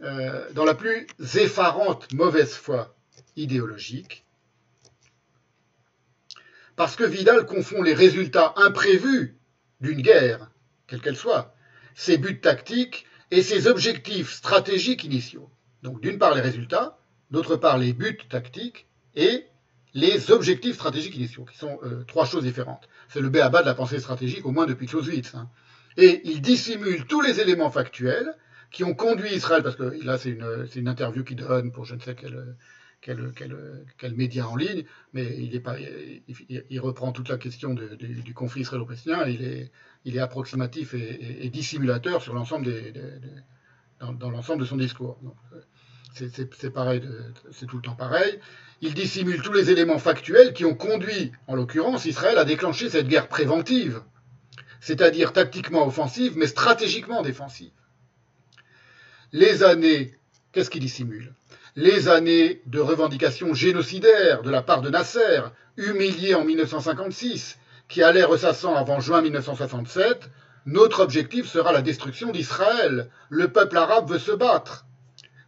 dans 0.00 0.64
la 0.64 0.74
plus 0.74 1.06
effarante 1.36 2.12
mauvaise 2.12 2.54
foi 2.54 2.94
idéologique, 3.36 4.24
parce 6.76 6.96
que 6.96 7.04
Vidal 7.04 7.46
confond 7.46 7.82
les 7.82 7.94
résultats 7.94 8.54
imprévus 8.56 9.36
d'une 9.80 10.00
guerre, 10.00 10.50
quelle 10.86 11.00
qu'elle 11.00 11.16
soit, 11.16 11.54
ses 11.94 12.18
buts 12.18 12.40
tactiques 12.40 13.06
et 13.30 13.42
ses 13.42 13.66
objectifs 13.66 14.32
stratégiques 14.32 15.04
initiaux. 15.04 15.50
Donc 15.82 16.00
d'une 16.00 16.18
part 16.18 16.34
les 16.34 16.40
résultats, 16.40 16.98
d'autre 17.30 17.56
part 17.56 17.78
les 17.78 17.92
buts 17.92 18.18
tactiques 18.28 18.86
et 19.14 19.46
les 19.94 20.30
objectifs 20.30 20.76
stratégiques 20.76 21.16
initiaux, 21.16 21.44
qui 21.44 21.58
sont 21.58 21.78
euh, 21.82 22.04
trois 22.04 22.24
choses 22.24 22.44
différentes. 22.44 22.88
C'est 23.08 23.20
le 23.20 23.28
béaba 23.28 23.60
de 23.60 23.66
la 23.66 23.74
pensée 23.74 23.98
stratégique, 23.98 24.46
au 24.46 24.50
moins 24.52 24.66
depuis 24.66 24.86
Clausewitz. 24.86 25.34
hein. 25.34 25.50
Et 25.98 26.22
il 26.24 26.40
dissimule 26.40 27.04
tous 27.06 27.20
les 27.20 27.40
éléments 27.40 27.70
factuels 27.70 28.34
qui 28.70 28.84
ont 28.84 28.94
conduit 28.94 29.34
Israël, 29.34 29.62
parce 29.62 29.76
que 29.76 30.02
là 30.02 30.16
c'est 30.16 30.30
une, 30.30 30.66
une 30.74 30.88
interview 30.88 31.24
qu'il 31.24 31.36
donne 31.36 31.72
pour 31.72 31.84
je 31.84 31.94
ne 31.94 32.00
sais 32.00 32.14
quel, 32.14 32.56
quel, 33.02 34.14
média 34.14 34.48
en 34.48 34.56
ligne, 34.56 34.84
mais 35.12 35.36
il, 35.38 35.60
pas, 35.60 35.76
il, 35.80 36.80
reprend 36.80 37.12
toute 37.12 37.28
la 37.28 37.36
question 37.36 37.74
du, 37.74 38.32
conflit 38.32 38.62
israélo-palestinien, 38.62 39.26
il 39.26 40.16
est, 40.16 40.18
approximatif 40.18 40.94
et, 40.94 41.50
dissimulateur 41.50 42.22
sur 42.22 42.32
l'ensemble 42.32 42.72
dans, 44.00 44.30
l'ensemble 44.30 44.60
de 44.60 44.66
son 44.66 44.76
discours. 44.76 45.18
Euh, 45.52 45.60
c'est 46.14 47.66
tout 47.66 47.76
le 47.76 47.82
temps 47.82 47.96
pareil. 47.96 48.38
Il 48.80 48.94
dissimule 48.94 49.42
tous 49.42 49.52
les 49.52 49.70
éléments 49.70 49.98
factuels 49.98 50.52
qui 50.52 50.64
ont 50.64 50.74
conduit, 50.74 51.32
en 51.46 51.56
l'occurrence, 51.56 52.04
Israël 52.04 52.38
à 52.38 52.44
déclencher 52.44 52.88
cette 52.88 53.08
guerre 53.08 53.28
préventive, 53.28 54.02
c'est-à-dire 54.80 55.32
tactiquement 55.32 55.86
offensive, 55.86 56.36
mais 56.36 56.46
stratégiquement 56.46 57.22
défensive. 57.22 57.72
Les 59.32 59.62
années, 59.62 60.14
qu'est-ce 60.52 60.70
qu'il 60.70 60.82
dissimule? 60.82 61.34
Les 61.74 62.08
années 62.08 62.60
de 62.66 62.80
revendications 62.80 63.54
génocidaires 63.54 64.42
de 64.42 64.50
la 64.50 64.60
part 64.60 64.82
de 64.82 64.90
Nasser, 64.90 65.40
humilié 65.78 66.34
en 66.34 66.44
1956, 66.44 67.58
qui 67.88 68.02
allait 68.02 68.24
ressassant 68.24 68.74
avant 68.74 69.00
juin 69.00 69.22
1967, 69.22 70.28
notre 70.66 71.00
objectif 71.00 71.46
sera 71.46 71.72
la 71.72 71.80
destruction 71.80 72.30
d'Israël. 72.30 73.08
Le 73.30 73.48
peuple 73.48 73.78
arabe 73.78 74.10
veut 74.10 74.18
se 74.18 74.32
battre. 74.32 74.84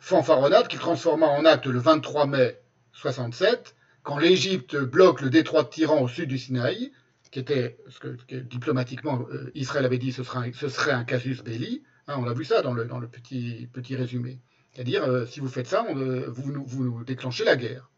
Fanfaronnade 0.01 0.69
qu'il 0.69 0.79
transforma 0.79 1.27
en 1.27 1.45
acte 1.45 1.67
le 1.67 1.79
23 1.79 2.27
mai 2.27 2.59
67, 2.93 3.75
quand 4.03 4.17
l'Égypte 4.17 4.77
bloque 4.77 5.21
le 5.21 5.29
détroit 5.29 5.63
de 5.63 5.69
Tyran 5.69 6.01
au 6.01 6.09
sud 6.09 6.31
du 6.31 6.39
Sinaï, 6.39 6.91
qui 7.31 7.39
était 7.39 7.77
ce 7.91 7.99
que, 7.99 8.17
que 8.27 8.37
diplomatiquement 8.37 9.27
euh, 9.31 9.51
Israël 9.55 9.85
avait 9.85 9.99
dit 9.99 10.13
ce 10.13 10.23
serait 10.23 10.93
un, 10.93 11.05
casus 11.05 11.43
belli. 11.43 11.83
Hein, 12.07 12.15
on 12.19 12.27
a 12.27 12.33
vu 12.33 12.47
ça 12.47 12.63
dans 12.63 12.73
le, 12.73 12.87
petit 13.09 13.97
résumé. 13.97 14.39
C'est-à-dire, 14.75 15.05
euh, 15.05 15.25
si 15.27 15.41
vous 15.41 15.49
faites 15.49 15.69
ça, 15.69 15.87
euh, 15.89 16.25
vous, 16.29 17.05
déclenchez 17.05 17.45
la 17.45 17.57
guerre. 17.57 17.91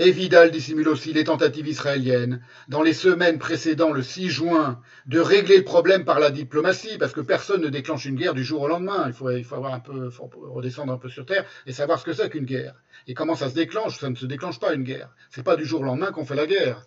Et 0.00 0.10
Vidal 0.10 0.50
dissimule 0.50 0.88
aussi 0.88 1.12
les 1.12 1.22
tentatives 1.22 1.68
israéliennes, 1.68 2.44
dans 2.66 2.82
les 2.82 2.92
semaines 2.92 3.38
précédant 3.38 3.92
le 3.92 4.02
6 4.02 4.28
juin, 4.28 4.80
de 5.06 5.20
régler 5.20 5.58
le 5.58 5.62
problème 5.62 6.04
par 6.04 6.18
la 6.18 6.32
diplomatie, 6.32 6.98
parce 6.98 7.12
que 7.12 7.20
personne 7.20 7.62
ne 7.62 7.68
déclenche 7.68 8.04
une 8.04 8.16
guerre 8.16 8.34
du 8.34 8.42
jour 8.42 8.62
au 8.62 8.68
lendemain. 8.68 9.04
Il 9.06 9.12
faut, 9.12 9.26
redescendre 9.26 10.92
un 10.92 10.98
peu 10.98 11.08
sur 11.08 11.24
terre 11.24 11.44
et 11.66 11.72
savoir 11.72 12.00
ce 12.00 12.04
que 12.04 12.12
c'est 12.12 12.28
qu'une 12.28 12.44
guerre. 12.44 12.74
Et 13.06 13.14
comment 13.14 13.36
ça 13.36 13.48
se 13.48 13.54
déclenche? 13.54 14.00
Ça 14.00 14.10
ne 14.10 14.16
se 14.16 14.26
déclenche 14.26 14.58
pas 14.58 14.74
une 14.74 14.82
guerre. 14.82 15.14
C'est 15.30 15.44
pas 15.44 15.54
du 15.54 15.64
jour 15.64 15.82
au 15.82 15.84
lendemain 15.84 16.10
qu'on 16.10 16.24
fait 16.24 16.34
la 16.34 16.46
guerre. 16.46 16.82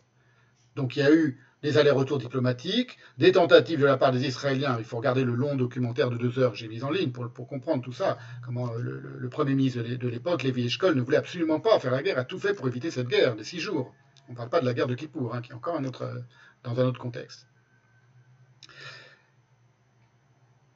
Donc 0.76 0.98
il 0.98 1.00
y 1.00 1.04
a 1.04 1.14
eu 1.14 1.40
des 1.64 1.78
allers-retours 1.78 2.20
diplomatiques, 2.20 2.98
des 3.18 3.32
tentatives 3.32 3.80
de 3.80 3.86
la 3.86 3.98
part 3.98 4.12
des 4.12 4.28
Israéliens. 4.28 4.76
Il 4.78 4.86
faut 4.86 4.98
regarder 4.98 5.24
le 5.24 5.34
long 5.34 5.56
documentaire 5.56 6.10
de 6.10 6.18
deux 6.18 6.38
heures 6.40 6.52
que 6.52 6.58
j'ai 6.58 6.68
mis 6.68 6.84
en 6.84 6.92
ligne 6.92 7.12
pour, 7.12 7.48
comprendre 7.48 7.84
tout 7.84 7.94
ça. 7.94 8.18
Comment 8.46 8.72
le, 8.76 9.28
premier 9.30 9.56
ministre 9.56 9.80
de 9.80 9.88
l'é- 9.88 9.98
de 9.98 10.08
l'époque, 10.08 10.44
Lévi 10.44 10.68
Eshkol, 10.68 10.96
ne 10.96 11.02
voulait 11.02 11.18
absolument 11.18 11.60
pas 11.60 11.80
faire 11.80 11.92
la 11.92 12.04
guerre, 12.04 12.20
a 12.20 12.26
tout 12.26 12.40
fait 12.40 12.54
pour 12.54 12.68
éviter 12.68 12.92
cette 12.92 13.08
guerre 13.08 13.36
de 13.36 13.44
six 13.44 13.60
jours. 13.60 13.94
On 14.30 14.34
ne 14.34 14.38
parle 14.38 14.50
pas 14.50 14.60
de 14.60 14.66
la 14.66 14.74
guerre 14.74 14.88
de 14.88 14.96
Kippour, 14.96 15.34
hein, 15.34 15.42
qui 15.42 15.52
est 15.52 15.56
encore 15.56 15.80
euh, 15.80 16.14
dans 16.64 16.80
un 16.80 16.86
autre 16.86 17.00
contexte. 17.00 17.48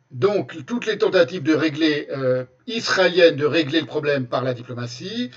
Donc, 0.09 0.65
toutes 0.65 0.87
les 0.87 0.97
tentatives 0.97 1.43
de 1.43 1.53
régler, 1.53 2.07
euh, 2.11 2.43
israéliennes 2.67 3.37
de 3.37 3.45
régler 3.45 3.79
le 3.79 3.85
problème 3.85 4.27
par 4.27 4.43
la 4.43 4.53
diplomatie, 4.53 5.31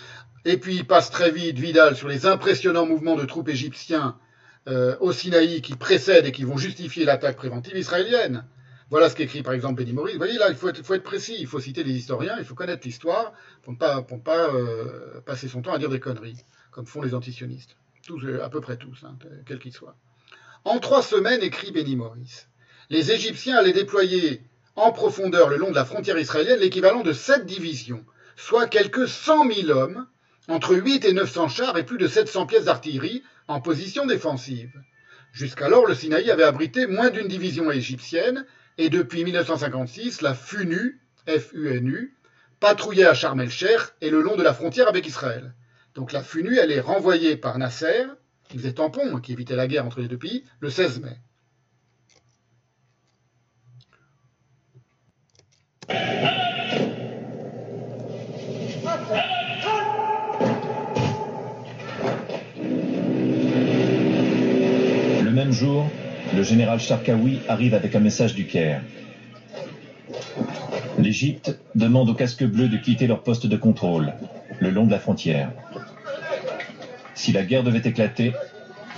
et 0.44 0.56
puis 0.56 0.74
il 0.76 0.86
passe 0.86 1.10
très 1.10 1.30
vite, 1.30 1.58
Vidal, 1.58 1.94
sur 1.94 2.08
les 2.08 2.26
impressionnants 2.26 2.86
mouvements 2.86 3.14
de 3.14 3.24
troupes 3.24 3.48
égyptiens 3.48 4.18
euh, 4.66 4.96
au 5.00 5.12
Sinaï 5.12 5.60
qui 5.60 5.74
précèdent 5.74 6.26
et 6.26 6.32
qui 6.32 6.44
vont 6.44 6.56
justifier 6.56 7.04
l'attaque 7.04 7.36
préventive 7.36 7.76
israélienne. 7.76 8.44
Voilà 8.90 9.10
ce 9.10 9.14
qu'écrit 9.14 9.42
par 9.42 9.52
exemple 9.52 9.82
Benny 9.82 9.92
Morris. 9.92 10.12
Vous 10.12 10.18
voyez 10.18 10.38
là, 10.38 10.48
il 10.48 10.56
faut 10.56 10.68
être, 10.68 11.02
précis, 11.02 11.36
il 11.38 11.46
faut 11.46 11.60
citer 11.60 11.84
les 11.84 11.92
historiens, 11.92 12.36
il 12.38 12.44
faut 12.44 12.54
connaître 12.54 12.86
l'histoire 12.86 13.32
pour 13.62 13.72
ne 13.72 13.78
pas, 13.78 14.02
pas 14.02 14.54
euh, 14.54 15.20
passer 15.26 15.48
son 15.48 15.62
temps 15.62 15.72
à 15.72 15.78
dire 15.78 15.90
des 15.90 16.00
conneries, 16.00 16.38
comme 16.70 16.86
font 16.86 17.02
les 17.02 17.14
antisionistes. 17.14 17.76
Tous, 18.06 18.24
euh, 18.24 18.44
à 18.44 18.48
peu 18.48 18.60
près 18.60 18.76
tous, 18.76 19.04
hein, 19.04 19.16
quels 19.46 19.58
qu'ils 19.58 19.72
soient. 19.72 19.96
En 20.64 20.78
trois 20.78 21.02
semaines, 21.02 21.42
écrit 21.42 21.72
Benny 21.72 21.96
Morris, 21.96 22.46
les 22.88 23.12
Égyptiens 23.12 23.56
allaient 23.56 23.72
déployer 23.72 24.42
en 24.76 24.92
profondeur 24.92 25.48
le 25.48 25.56
long 25.56 25.70
de 25.70 25.74
la 25.74 25.84
frontière 25.84 26.18
israélienne 26.18 26.60
l'équivalent 26.60 27.02
de 27.02 27.12
sept 27.12 27.46
divisions, 27.46 28.04
soit 28.36 28.66
quelques 28.66 29.08
100 29.08 29.50
000 29.50 29.70
hommes, 29.70 30.06
entre 30.48 30.74
8 30.74 31.04
et 31.04 31.12
900 31.12 31.48
chars 31.48 31.78
et 31.78 31.84
plus 31.84 31.98
de 31.98 32.06
700 32.06 32.46
pièces 32.46 32.64
d'artillerie 32.64 33.22
en 33.48 33.60
position 33.60 34.06
défensive. 34.06 34.72
Jusqu'alors, 35.32 35.86
le 35.86 35.94
Sinaï 35.94 36.30
avait 36.30 36.44
abrité 36.44 36.86
moins 36.86 37.10
d'une 37.10 37.28
division 37.28 37.70
égyptienne 37.70 38.46
et 38.78 38.88
depuis 38.88 39.24
1956, 39.24 40.22
la 40.22 40.34
FUNU, 40.34 41.00
FUNU, 41.26 42.14
patrouillait 42.60 43.06
à 43.06 43.14
Sharm 43.14 43.40
el-Sheikh 43.40 43.80
et 44.00 44.10
le 44.10 44.22
long 44.22 44.36
de 44.36 44.42
la 44.42 44.54
frontière 44.54 44.88
avec 44.88 45.06
Israël. 45.06 45.54
Donc 45.94 46.12
la 46.12 46.22
FUNU, 46.22 46.56
elle 46.58 46.72
est 46.72 46.80
renvoyée 46.80 47.36
par 47.36 47.58
Nasser, 47.58 48.04
qui 48.48 48.58
faisait 48.58 48.74
tampon, 48.74 49.20
qui 49.20 49.32
évitait 49.32 49.56
la 49.56 49.66
guerre 49.66 49.86
entre 49.86 50.00
les 50.00 50.08
deux 50.08 50.18
pays, 50.18 50.44
le 50.60 50.70
16 50.70 51.00
mai. 51.00 51.18
Même 65.44 65.52
jour, 65.52 65.86
le 66.34 66.42
général 66.42 66.80
Sharkawi 66.80 67.40
arrive 67.48 67.74
avec 67.74 67.94
un 67.94 68.00
message 68.00 68.34
du 68.34 68.46
Caire. 68.46 68.80
L'Égypte 70.98 71.58
demande 71.74 72.08
aux 72.08 72.14
casques 72.14 72.46
bleus 72.46 72.68
de 72.68 72.78
quitter 72.78 73.06
leur 73.06 73.22
poste 73.22 73.46
de 73.46 73.56
contrôle, 73.56 74.14
le 74.58 74.70
long 74.70 74.86
de 74.86 74.90
la 74.90 74.98
frontière. 74.98 75.50
Si 77.14 77.30
la 77.32 77.42
guerre 77.42 77.62
devait 77.62 77.86
éclater, 77.86 78.32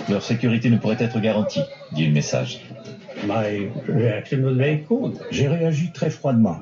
leur 0.07 0.23
sécurité 0.23 0.69
ne 0.69 0.77
pourrait 0.77 0.95
être 0.99 1.19
garantie, 1.19 1.63
dit 1.91 2.05
le 2.05 2.13
message. 2.13 2.61
J'ai 5.31 5.47
réagi 5.49 5.91
très 5.91 6.09
froidement. 6.09 6.59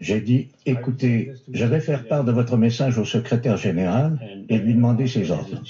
J'ai 0.00 0.20
dit, 0.20 0.50
écoutez, 0.66 1.32
je 1.52 1.64
vais 1.64 1.80
faire 1.80 2.06
part 2.06 2.22
de 2.22 2.30
votre 2.30 2.56
message 2.56 2.96
au 2.96 3.04
secrétaire 3.04 3.56
général 3.56 4.20
et 4.48 4.58
lui 4.58 4.74
demander 4.74 5.08
ses 5.08 5.32
ordres. 5.32 5.60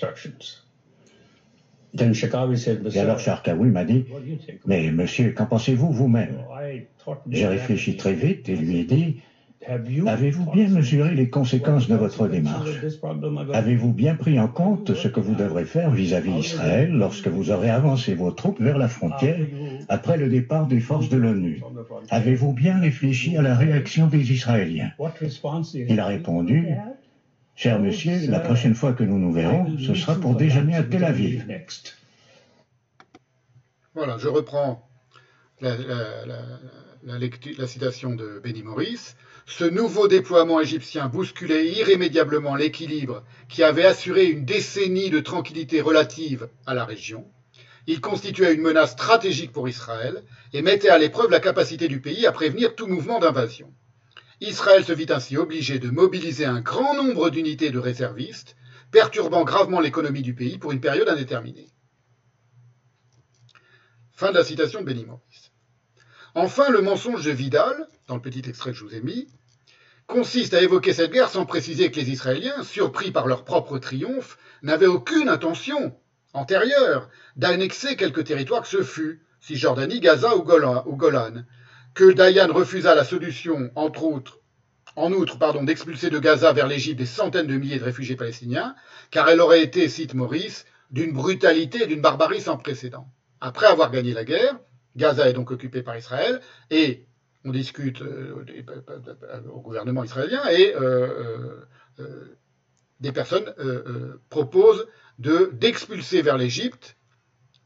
Et 1.98 2.98
alors 2.98 3.18
Sharkawi 3.18 3.70
m'a 3.70 3.84
dit, 3.84 4.04
mais 4.66 4.90
monsieur, 4.90 5.32
qu'en 5.32 5.46
pensez-vous 5.46 5.90
vous-même 5.90 6.38
J'ai 7.28 7.46
réfléchi 7.46 7.96
très 7.96 8.14
vite 8.14 8.48
et 8.48 8.56
lui 8.56 8.78
ai 8.78 8.84
dit, 8.84 9.16
Avez-vous 10.06 10.50
bien 10.50 10.68
mesuré 10.68 11.14
les 11.14 11.28
conséquences 11.30 11.88
de 11.88 11.94
votre 11.94 12.26
démarche 12.26 12.80
Avez-vous 13.52 13.92
bien 13.92 14.14
pris 14.14 14.38
en 14.40 14.48
compte 14.48 14.94
ce 14.94 15.08
que 15.08 15.20
vous 15.20 15.34
devrez 15.34 15.64
faire 15.64 15.90
vis-à-vis 15.90 16.38
Israël 16.38 16.90
lorsque 16.90 17.28
vous 17.28 17.50
aurez 17.50 17.70
avancé 17.70 18.14
vos 18.14 18.32
troupes 18.32 18.60
vers 18.60 18.78
la 18.78 18.88
frontière 18.88 19.38
après 19.88 20.16
le 20.16 20.28
départ 20.28 20.66
des 20.66 20.80
forces 20.80 21.08
de 21.08 21.16
l'ONU? 21.16 21.62
Avez-vous 22.10 22.52
bien 22.52 22.78
réfléchi 22.78 23.36
à 23.36 23.42
la 23.42 23.54
réaction 23.54 24.08
des 24.08 24.32
Israéliens? 24.32 24.90
Il 25.74 26.00
a 26.00 26.06
répondu 26.06 26.66
Cher 27.54 27.78
monsieur, 27.80 28.18
la 28.28 28.40
prochaine 28.40 28.74
fois 28.74 28.92
que 28.92 29.02
nous 29.04 29.18
nous 29.18 29.32
verrons, 29.32 29.76
ce 29.78 29.94
sera 29.94 30.14
pour 30.16 30.34
déjeuner 30.36 30.74
à 30.76 30.82
Tel 30.82 31.04
Aviv. 31.04 31.46
Voilà, 33.94 34.16
je 34.18 34.28
reprends 34.28 34.88
la, 35.60 35.76
la- 35.76 36.26
la- 36.26 36.58
la 37.04 37.18
lecture- 37.18 37.54
la 37.58 37.66
citation 37.66 38.14
de 38.14 38.40
Benny 38.42 38.62
Morris. 38.62 39.14
Ce 39.46 39.64
nouveau 39.64 40.08
déploiement 40.08 40.60
égyptien 40.60 41.08
bousculait 41.08 41.68
irrémédiablement 41.68 42.54
l'équilibre 42.54 43.22
qui 43.48 43.62
avait 43.62 43.84
assuré 43.84 44.26
une 44.26 44.44
décennie 44.44 45.10
de 45.10 45.20
tranquillité 45.20 45.80
relative 45.80 46.48
à 46.66 46.74
la 46.74 46.84
région. 46.84 47.26
Il 47.88 48.00
constituait 48.00 48.54
une 48.54 48.62
menace 48.62 48.92
stratégique 48.92 49.52
pour 49.52 49.68
Israël 49.68 50.22
et 50.52 50.62
mettait 50.62 50.88
à 50.90 50.98
l'épreuve 50.98 51.30
la 51.30 51.40
capacité 51.40 51.88
du 51.88 52.00
pays 52.00 52.26
à 52.26 52.32
prévenir 52.32 52.76
tout 52.76 52.86
mouvement 52.86 53.18
d'invasion. 53.18 53.72
Israël 54.42 54.84
se 54.84 54.92
vit 54.92 55.06
ainsi 55.10 55.36
obligé 55.36 55.78
de 55.78 55.88
mobiliser 55.88 56.46
un 56.46 56.60
grand 56.60 56.94
nombre 56.94 57.30
d'unités 57.30 57.70
de 57.70 57.78
réservistes, 57.78 58.56
perturbant 58.90 59.44
gravement 59.44 59.78
l'économie 59.78 60.22
du 60.22 60.34
pays 60.34 60.58
pour 60.58 60.72
une 60.72 60.80
période 60.80 61.08
indéterminée. 61.08 61.68
Fin 64.10 64.30
de 64.30 64.38
la 64.38 64.44
citation 64.44 64.80
de 64.80 64.86
Benny 64.86 65.04
Morris. 65.04 65.52
Enfin, 66.34 66.70
le 66.70 66.82
mensonge 66.82 67.24
de 67.24 67.30
Vidal, 67.30 67.86
dans 68.08 68.16
le 68.16 68.20
petit 68.20 68.42
extrait 68.48 68.72
que 68.72 68.76
je 68.76 68.84
vous 68.84 68.94
ai 68.94 69.00
mis, 69.00 69.28
consiste 70.08 70.54
à 70.54 70.62
évoquer 70.62 70.92
cette 70.92 71.12
guerre 71.12 71.30
sans 71.30 71.46
préciser 71.46 71.90
que 71.92 72.00
les 72.00 72.10
Israéliens, 72.10 72.64
surpris 72.64 73.12
par 73.12 73.28
leur 73.28 73.44
propre 73.44 73.78
triomphe, 73.78 74.38
n'avaient 74.62 74.86
aucune 74.86 75.28
intention 75.28 75.96
antérieure 76.34 77.08
d'annexer 77.36 77.94
quelque 77.94 78.20
territoire 78.20 78.62
que 78.62 78.68
ce 78.68 78.82
fût, 78.82 79.22
Cisjordanie, 79.40 80.00
Gaza 80.00 80.36
ou 80.36 80.42
Golan, 80.42 80.82
ou 80.86 80.96
Golan, 80.96 81.44
que 81.94 82.12
Dayan 82.12 82.52
refusa 82.52 82.94
la 82.94 83.04
solution, 83.04 83.70
entre 83.74 84.04
autres, 84.04 84.38
en 84.96 85.12
outre, 85.12 85.38
pardon, 85.38 85.64
d'expulser 85.64 86.10
de 86.10 86.18
Gaza 86.18 86.52
vers 86.52 86.66
l'Égypte 86.66 86.98
des 86.98 87.06
centaines 87.06 87.46
de 87.46 87.56
milliers 87.56 87.78
de 87.78 87.84
réfugiés 87.84 88.16
palestiniens, 88.16 88.74
car 89.10 89.28
elle 89.28 89.40
aurait 89.40 89.62
été, 89.62 89.88
cite 89.88 90.14
Maurice, 90.14 90.66
d'une 90.90 91.12
brutalité 91.12 91.84
et 91.84 91.86
d'une 91.86 92.02
barbarie 92.02 92.40
sans 92.40 92.56
précédent. 92.56 93.08
Après 93.40 93.66
avoir 93.66 93.90
gagné 93.90 94.12
la 94.12 94.24
guerre, 94.24 94.58
Gaza 94.96 95.28
est 95.28 95.32
donc 95.32 95.50
occupée 95.50 95.82
par 95.82 95.96
Israël 95.96 96.40
et 96.70 97.06
on 97.44 97.50
discute 97.50 98.02
euh, 98.02 98.44
au 99.50 99.60
gouvernement 99.60 100.04
israélien 100.04 100.42
et 100.50 100.74
euh, 100.76 101.64
euh, 101.98 102.38
des 103.00 103.10
personnes 103.10 103.52
proposent 104.28 104.86
de 105.18 105.50
d'expulser 105.54 106.22
vers 106.22 106.38
l'Égypte 106.38 106.96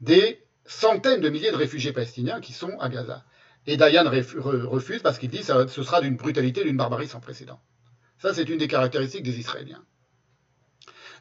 des 0.01 0.43
centaines 0.65 1.21
de 1.21 1.29
milliers 1.29 1.51
de 1.51 1.57
réfugiés 1.57 1.93
palestiniens 1.93 2.41
qui 2.41 2.53
sont 2.53 2.79
à 2.81 2.89
Gaza. 2.89 3.25
Et 3.67 3.77
Dayan 3.77 4.05
refu- 4.05 4.39
re- 4.39 4.65
refuse 4.65 5.03
parce 5.03 5.19
qu'il 5.19 5.31
dit 5.31 5.41
que 5.41 5.67
ce 5.67 5.83
sera 5.83 6.01
d'une 6.01 6.17
brutalité, 6.17 6.63
d'une 6.65 6.77
barbarie 6.77 7.09
sans 7.09 7.21
précédent. 7.21 7.61
Ça, 8.19 8.33
c'est 8.33 8.49
une 8.49 8.59
des 8.59 8.69
caractéristiques 8.69 9.25
des 9.25 9.39
Israéliens. 9.39 9.83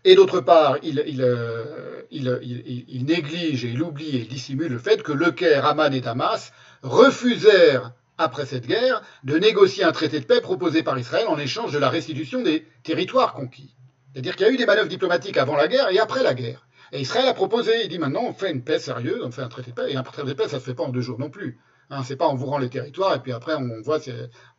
Et 0.03 0.13
d'autre 0.15 0.39
part, 0.41 0.77
euh, 0.83 2.01
il- 2.11 3.05
néglige 3.05 3.65
et 3.65 3.69
il 3.69 3.81
oublie 3.81 4.15
et 4.15 4.19
il 4.19 4.27
dissimule 4.27 4.71
le 4.71 4.77
fait 4.77 5.01
que 5.01 5.11
Le 5.11 5.31
Caire, 5.31 5.65
Amman 5.65 5.91
et 5.93 6.01
Damas 6.01 6.51
refusèrent, 6.83 7.91
après 8.17 8.45
cette 8.45 8.67
guerre, 8.67 9.01
de 9.23 9.37
négocier 9.37 9.83
un 9.83 9.91
traité 9.91 10.19
de 10.19 10.25
paix 10.25 10.39
proposé 10.41 10.83
par 10.83 10.97
Israël 10.99 11.27
en 11.27 11.37
échange 11.37 11.73
de 11.73 11.79
la 11.79 11.89
restitution 11.89 12.43
des 12.43 12.65
territoires 12.83 13.33
conquis. 13.33 13.75
C'est-à-dire 14.13 14.35
qu'il 14.35 14.45
y 14.45 14.49
a 14.49 14.53
eu 14.53 14.57
des 14.57 14.65
manœuvres 14.65 14.87
diplomatiques 14.87 15.37
avant 15.37 15.55
la 15.57 15.67
guerre 15.67 15.89
et 15.89 15.99
après 15.99 16.23
la 16.23 16.33
guerre. 16.33 16.67
Et 16.93 17.01
Israël 17.01 17.27
a 17.27 17.33
proposé, 17.33 17.73
il 17.83 17.89
dit 17.89 17.99
maintenant 17.99 18.23
on 18.23 18.33
fait 18.33 18.51
une 18.51 18.63
paix 18.63 18.79
sérieuse, 18.79 19.21
on 19.23 19.31
fait 19.31 19.41
un 19.41 19.49
traité 19.49 19.71
de 19.71 19.75
paix, 19.75 19.91
et 19.91 19.97
un 19.97 20.03
traité 20.03 20.27
de 20.29 20.33
paix 20.33 20.47
ça 20.47 20.59
se 20.59 20.65
fait 20.65 20.75
pas 20.75 20.83
en 20.83 20.89
deux 20.89 21.01
jours 21.01 21.19
non 21.19 21.29
plus. 21.29 21.59
Hein, 21.89 22.03
c'est 22.03 22.15
pas 22.15 22.27
en 22.27 22.35
vous 22.35 22.47
rend 22.47 22.57
les 22.57 22.69
territoires 22.69 23.15
et 23.15 23.19
puis 23.19 23.31
après 23.31 23.53
on 23.55 23.81
voit, 23.81 23.99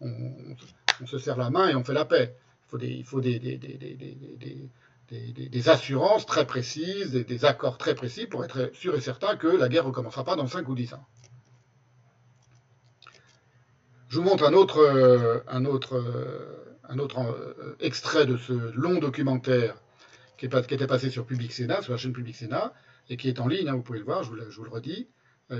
on, 0.00 0.56
on 1.00 1.06
se 1.06 1.18
serre 1.18 1.36
la 1.36 1.50
main 1.50 1.68
et 1.68 1.74
on 1.74 1.84
fait 1.84 1.92
la 1.92 2.04
paix. 2.04 2.36
Il 2.82 3.04
faut 3.04 3.20
des, 3.20 3.58
assurances 5.68 6.26
très 6.26 6.46
précises, 6.46 7.12
des, 7.12 7.44
accords 7.44 7.78
très 7.78 7.94
précis 7.94 8.26
pour 8.26 8.44
être 8.44 8.70
sûr 8.74 8.94
et 8.94 9.00
certain 9.00 9.36
que 9.36 9.46
la 9.46 9.68
guerre 9.68 9.84
ne 9.84 9.88
recommencera 9.88 10.24
pas 10.24 10.36
dans 10.36 10.46
5 10.46 10.68
ou 10.68 10.74
10 10.74 10.94
ans. 10.94 11.06
Je 14.08 14.18
vous 14.18 14.24
montre 14.24 14.44
un 14.44 14.52
autre, 14.52 14.78
euh, 14.78 15.40
euh, 15.52 16.58
euh, 16.90 17.76
extrait 17.80 18.26
de 18.26 18.36
ce 18.36 18.52
long 18.52 18.98
documentaire 18.98 19.76
qui, 20.38 20.46
était 20.46 20.86
passé 20.86 21.10
sur 21.10 21.26
Public 21.26 21.52
Sénat, 21.52 21.82
sur 21.82 21.92
la 21.92 21.98
chaîne 21.98 22.12
Public 22.12 22.36
Sénat, 22.36 22.72
et 23.08 23.16
qui 23.16 23.28
est 23.28 23.40
en 23.40 23.48
ligne, 23.48 23.68
hein, 23.68 23.74
vous 23.74 23.82
pouvez 23.82 23.98
le 23.98 24.04
voir, 24.04 24.22
je 24.22 24.30
vous 24.30 24.36
le, 24.36 24.70
redis, 24.70 25.08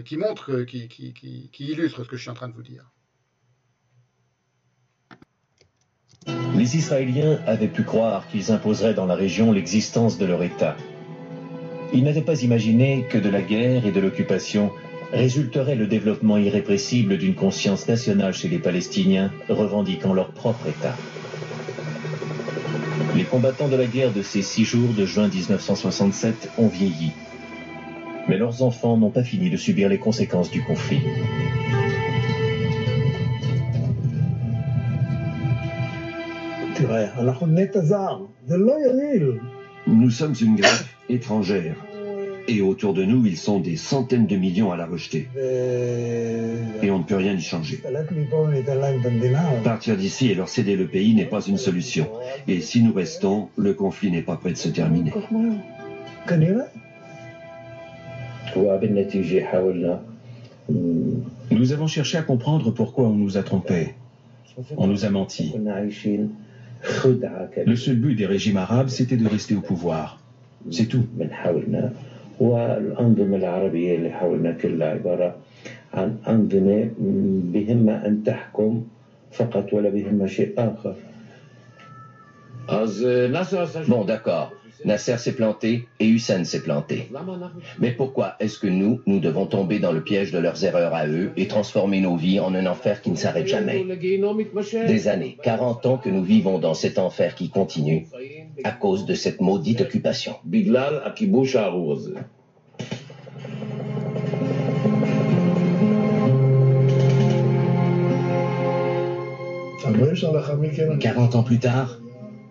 qui 0.05 0.17
montre, 0.17 0.53
euh, 0.53 0.65
qui, 0.65 0.89
qui- 0.89 1.13
qui- 1.13 1.49
qui 1.53 1.65
illustre 1.71 2.03
ce 2.05 2.09
que 2.09 2.17
je 2.17 2.23
suis 2.23 2.31
en 2.31 2.35
train 2.35 2.49
de 2.49 2.55
vous 2.55 2.63
dire. 2.63 2.91
Les 6.57 6.77
Israéliens 6.77 7.39
avaient 7.47 7.69
pu 7.69 7.85
croire 7.85 8.27
qu'ils 8.29 8.51
imposeraient 8.51 8.95
dans 8.95 9.07
la 9.07 9.15
région 9.15 9.53
l'existence 9.53 10.19
de 10.19 10.27
leur 10.27 10.43
État. 10.43 10.77
Ils 11.93 12.03
n'avaient 12.03 12.23
pas 12.23 12.43
imaginé 12.43 13.07
que 13.09 13.19
de 13.19 13.29
la 13.29 13.43
guerre 13.43 13.87
et 13.87 13.93
de 13.93 14.01
l'occupation 14.01 14.73
résulterait 15.13 15.77
le 15.77 15.87
développement 15.87 16.37
irrépressible 16.37 17.17
d'une 17.17 17.37
conscience 17.37 17.87
nationale 17.87 18.35
chez 18.35 18.49
les 18.49 18.59
Palestiniens 18.59 19.33
revendiquant 19.49 20.13
leur 20.13 20.31
propre 20.33 20.67
État. 20.67 20.97
Les 23.15 23.25
combattants 23.25 23.69
de 23.69 23.77
la 23.77 23.87
guerre 23.87 24.13
de 24.13 24.23
ces 24.23 24.43
six 24.43 24.65
jours 24.65 24.93
de 24.95 25.07
juin 25.07 25.29
1967 25.29 26.51
ont 26.59 26.69
vieilli 26.69 27.13
mais 28.29 28.37
leurs 28.37 28.63
enfants 28.63 28.97
n'ont 28.97 29.11
pas 29.11 29.23
fini 29.23 29.51
de 29.51 29.57
subir 29.57 29.89
les 29.89 29.99
conséquences 29.99 30.51
du 30.51 30.63
conflit. 30.63 31.01
Nous 39.87 40.11
sommes 40.11 40.35
une 40.41 40.57
greffe 40.57 40.97
étrangère. 41.09 41.77
Et 42.49 42.63
autour 42.63 42.95
de 42.95 43.05
nous, 43.05 43.27
ils 43.27 43.37
sont 43.37 43.59
des 43.59 43.77
centaines 43.77 44.27
de 44.27 44.37
millions 44.37 44.71
à 44.71 44.77
la 44.77 44.87
rejeter. 44.87 45.29
Et 45.37 46.91
on 46.91 46.99
ne 46.99 47.03
peut 47.03 47.17
rien 47.17 47.33
y 47.33 47.41
changer. 47.41 47.83
Partir 49.65 49.97
d'ici 49.97 50.31
et 50.31 50.35
leur 50.35 50.49
céder 50.49 50.77
le 50.77 50.87
pays 50.87 51.15
n'est 51.15 51.25
pas 51.25 51.41
une 51.41 51.59
solution. 51.59 52.09
Et 52.47 52.61
si 52.61 52.83
nous 52.83 52.93
restons, 52.93 53.49
le 53.57 53.75
conflit 53.75 54.13
n'est 54.13 54.23
pas 54.23 54.37
prêt 54.37 54.53
de 54.53 54.57
se 54.57 54.69
terminer. 54.69 55.13
Nous 61.51 61.73
avons 61.73 61.87
cherché 61.87 62.19
à 62.19 62.23
comprendre 62.23 62.71
pourquoi 62.71 63.07
on 63.07 63.13
nous 63.15 63.37
a 63.37 63.43
trompés. 63.43 63.95
On 64.77 64.87
nous 64.87 65.05
a 65.05 65.11
menti. 65.11 65.53
Le 67.67 67.77
seul 67.77 67.97
but 67.97 68.15
des 68.15 68.27
régimes 68.27 68.57
arabes, 68.57 68.89
c'était 68.89 69.17
de 69.17 69.27
rester 69.27 69.55
au 69.55 69.61
pouvoir. 69.61 70.19
C'est 70.71 70.87
tout. 70.87 71.07
Bon, 83.89 84.05
d'accord. 84.05 84.53
Nasser 84.85 85.19
s'est 85.19 85.35
planté 85.35 85.89
et 86.01 86.07
Hussein 86.07 86.45
s'est 86.45 86.63
planté. 86.63 87.09
Mais 87.79 87.93
pourquoi 87.93 88.37
est-ce 88.41 88.59
que 88.59 88.67
nous, 88.67 89.01
nous 89.07 89.21
devons 89.21 89.47
tomber 89.47 89.79
dans 89.79 89.93
le 89.93 90.03
piège 90.03 90.33
de 90.33 90.39
leurs 90.39 90.65
erreurs 90.65 90.95
à 90.95 91.07
eux 91.07 91.33
et 91.37 91.49
transformer 91.49 92.01
nos 92.01 92.17
vies 92.17 92.41
en 92.41 92.55
un 92.55 92.67
enfer 92.67 93.01
qui 93.01 93.11
ne 93.11 93.17
s'arrête 93.17 93.47
jamais? 93.47 93.85
Des 94.87 95.09
années, 95.09 95.37
40 95.43 95.87
ans 95.87 95.99
que 95.99 96.11
nous 96.11 96.23
vivons 96.23 96.59
dans 96.59 96.75
cet 96.75 96.99
enfer 96.99 97.35
qui 97.35 97.49
continue 97.49 98.07
à 98.65 98.73
cause 98.73 99.07
de 99.07 99.15
cette 99.15 99.41
maudite 99.41 99.81
occupation. 99.81 100.35
Quarante 111.01 111.35
ans 111.35 111.43
plus 111.43 111.59
tard, 111.59 112.01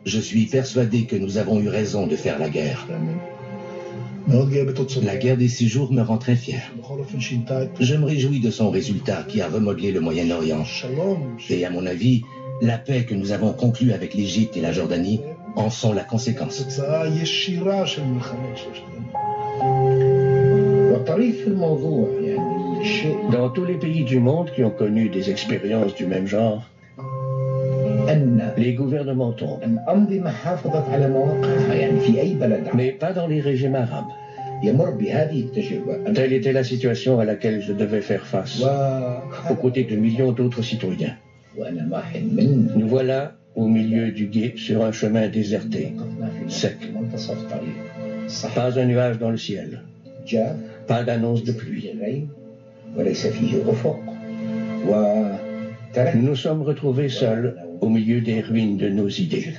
je 0.06 0.20
suis 0.20 0.46
persuadé 0.46 1.06
que 1.06 1.16
nous 1.16 1.38
avons 1.38 1.60
eu 1.60 1.68
raison 1.68 2.06
de 2.06 2.16
faire 2.16 2.38
la 2.38 2.50
guerre. 2.50 2.88
La 5.04 5.16
guerre 5.18 5.38
des 5.38 5.48
six 5.48 5.68
jours 5.68 5.92
me 5.92 6.02
rend 6.02 6.18
très 6.18 6.36
fier. 6.36 6.62
Je 7.80 7.96
me 7.96 8.06
réjouis 8.06 8.40
de 8.40 8.52
son 8.52 8.70
résultat 8.70 9.24
qui 9.28 9.42
a 9.42 9.48
remodelé 9.48 9.92
le 9.92 10.00
Moyen-Orient. 10.00 10.64
Et 11.50 11.66
à 11.66 11.70
mon 11.72 11.86
avis, 11.86 12.22
la 12.62 12.78
paix 12.78 13.04
que 13.04 13.16
nous 13.16 13.32
avons 13.32 13.52
conclue 13.52 13.94
avec 13.94 14.14
l'Égypte 14.14 14.56
et 14.58 14.62
la 14.62 14.72
Jordanie 14.72 15.22
en 15.56 15.70
sont 15.70 15.94
la 15.94 16.04
conséquence. 16.04 16.66
Dans 23.32 23.50
tous 23.50 23.66
les 23.66 23.78
pays 23.78 24.04
du 24.04 24.20
monde 24.20 24.52
qui 24.56 24.64
ont 24.64 24.70
connu 24.72 25.10
des 25.10 25.30
expériences 25.30 25.96
du 25.96 26.06
même 26.06 26.28
genre, 26.28 26.64
les 28.58 28.74
gouvernements 28.74 29.32
tombent. 29.34 29.62
Mais 32.74 32.92
pas 32.92 33.14
dans 33.14 33.28
les 33.28 33.42
régimes 33.42 33.76
arabes. 33.76 34.06
Telle 36.14 36.34
était 36.34 36.54
la 36.54 36.64
situation 36.64 37.20
à 37.20 37.26
laquelle 37.26 37.62
je 37.62 37.74
devais 37.74 38.02
faire 38.02 38.26
face, 38.26 38.64
aux 39.50 39.56
côtés 39.56 39.84
de 39.84 39.96
millions 39.96 40.32
d'autres 40.32 40.62
citoyens. 40.64 41.16
Nous 42.76 42.88
voilà 42.88 43.34
au 43.56 43.68
milieu 43.68 44.12
du 44.12 44.28
gué 44.28 44.54
sur 44.58 44.84
un 44.84 44.92
chemin 44.92 45.28
déserté, 45.30 45.94
sec. 46.48 46.78
Pas 48.54 48.80
un 48.80 48.86
nuage 48.86 49.20
dans 49.20 49.30
le 49.30 49.38
ciel. 49.38 49.82
Pas 50.88 51.04
d'annonce 51.04 51.44
de 51.44 51.52
pluie. 51.52 51.92
Nous 56.16 56.22
nous 56.22 56.36
sommes 56.36 56.62
retrouvés 56.62 57.10
seuls 57.10 57.56
au 57.86 57.90
milieu 57.90 58.20
des 58.20 58.42
ruines 58.42 58.78
de 58.78 58.90
nos 58.90 59.08
idées. 59.10 59.54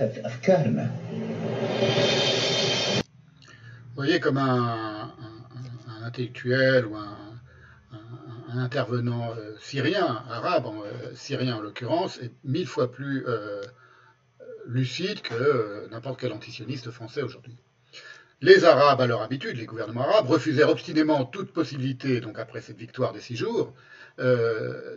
Vous 3.91 3.95
voyez 3.95 4.19
comme 4.21 4.37
un, 4.39 5.13
un- 5.19 6.01
un 6.01 6.03
intellectuel 6.05 6.87
ou 6.87 6.97
un, 6.97 7.17
un- 7.93 8.53
un 8.53 8.59
intervenant 8.59 9.31
euh, 9.31 9.55
syrien, 9.61 10.25
arabe, 10.29 10.67
en, 10.67 10.75
euh, 10.83 11.15
syrien 11.15 11.57
en 11.57 11.61
l'occurrence, 11.61 12.19
est 12.21 12.33
mille 12.45 12.67
fois 12.67 12.91
plus 12.91 13.25
euh, 13.27 13.63
lucide 14.67 15.21
que 15.23 15.35
euh, 15.35 15.89
n'importe 15.93 16.19
quel 16.21 16.33
antisioniste 16.33 16.91
français 16.91 17.23
aujourd'hui. 17.23 17.57
Les 18.43 18.65
Arabes, 18.65 19.01
à 19.01 19.07
leur 19.07 19.23
habitude, 19.23 19.57
les 19.57 19.65
gouvernements 19.67 20.03
arabes, 20.11 20.29
refusèrent 20.29 20.69
obstinément 20.69 21.25
toute 21.25 21.53
possibilité, 21.53 22.21
donc 22.21 22.39
après 22.39 22.61
cette 22.61 22.77
victoire 22.77 23.13
des 23.15 23.21
six 23.21 23.37
jours, 23.37 23.73
euh, 24.19 24.97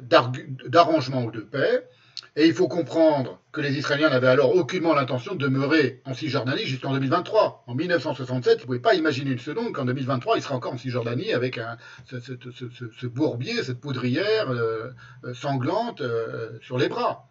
d'arrangement 0.67 1.23
ou 1.23 1.31
de 1.31 1.39
paix. 1.41 1.87
Et 2.35 2.45
il 2.45 2.53
faut 2.53 2.67
comprendre 2.67 3.39
que 3.51 3.61
les 3.61 3.77
Israéliens 3.77 4.09
n'avaient 4.09 4.27
alors 4.27 4.55
aucunement 4.55 4.93
l'intention 4.93 5.33
de 5.33 5.39
demeurer 5.39 6.01
en 6.05 6.13
Cisjordanie 6.13 6.65
jusqu'en 6.65 6.93
2023. 6.93 7.63
En 7.67 7.75
1967, 7.75 8.53
ils 8.53 8.61
ne 8.61 8.65
pouvaient 8.65 8.79
pas 8.79 8.93
imaginer 8.93 9.31
une 9.31 9.39
seconde 9.39 9.73
qu'en 9.73 9.85
2023, 9.85 10.37
ils 10.37 10.41
seraient 10.41 10.55
encore 10.55 10.73
en 10.73 10.77
Cisjordanie 10.77 11.33
avec 11.33 11.59
ce 12.05 13.07
bourbier, 13.07 13.63
cette 13.63 13.79
poudrière 13.79 14.51
euh, 14.51 14.91
euh, 15.23 15.33
sanglante 15.33 16.01
euh, 16.01 16.57
sur 16.61 16.77
les 16.77 16.87
bras. 16.87 17.27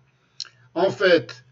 En 0.74 0.90
fait, 0.90 1.44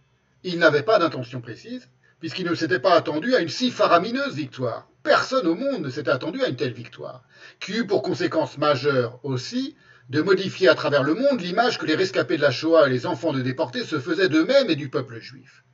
ils 0.43 0.59
n'avaient 0.59 0.83
pas 0.83 0.99
d'intention 0.99 1.41
précise, 1.41 1.89
puisqu'ils 2.19 2.47
ne 2.47 2.55
s'étaient 2.55 2.81
pas 2.81 2.95
attendus 2.95 3.35
à 3.35 3.41
une 3.41 3.49
si 3.49 3.71
faramineuse 3.71 4.35
victoire. 4.35 4.89
Personne 5.03 5.47
au 5.47 5.55
monde 5.55 5.83
ne 5.83 5.91
s'était 5.91 6.11
attendu 6.11 6.43
à 6.43 6.49
une 6.49 6.57
telle 6.57 6.73
victoire, 6.73 7.23
qui 7.61 7.73
eut 7.73 7.87
pour 7.87 8.03
conséquence 8.03 8.59
majeure 8.59 9.21
aussi 9.23 9.77
de 10.09 10.23
modifier 10.23 10.69
à 10.69 10.75
travers 10.75 11.03
le 11.03 11.15
monde 11.15 11.41
l'image 11.41 11.79
que 11.79 11.87
les 11.87 11.97
rescapés 11.97 12.37
de 12.37 12.43
la 12.43 12.51
Shoah 12.51 12.87
et 12.87 12.91
les 12.91 13.07
enfants 13.07 13.33
de 13.33 13.43
déportés 13.43 13.85
se 13.85 13.99
faisaient 13.99 14.29
d'eux-mêmes 14.29 14.71
et 14.71 14.77
du 14.77 14.89
peuple 14.89 15.19
juif. 15.21 15.65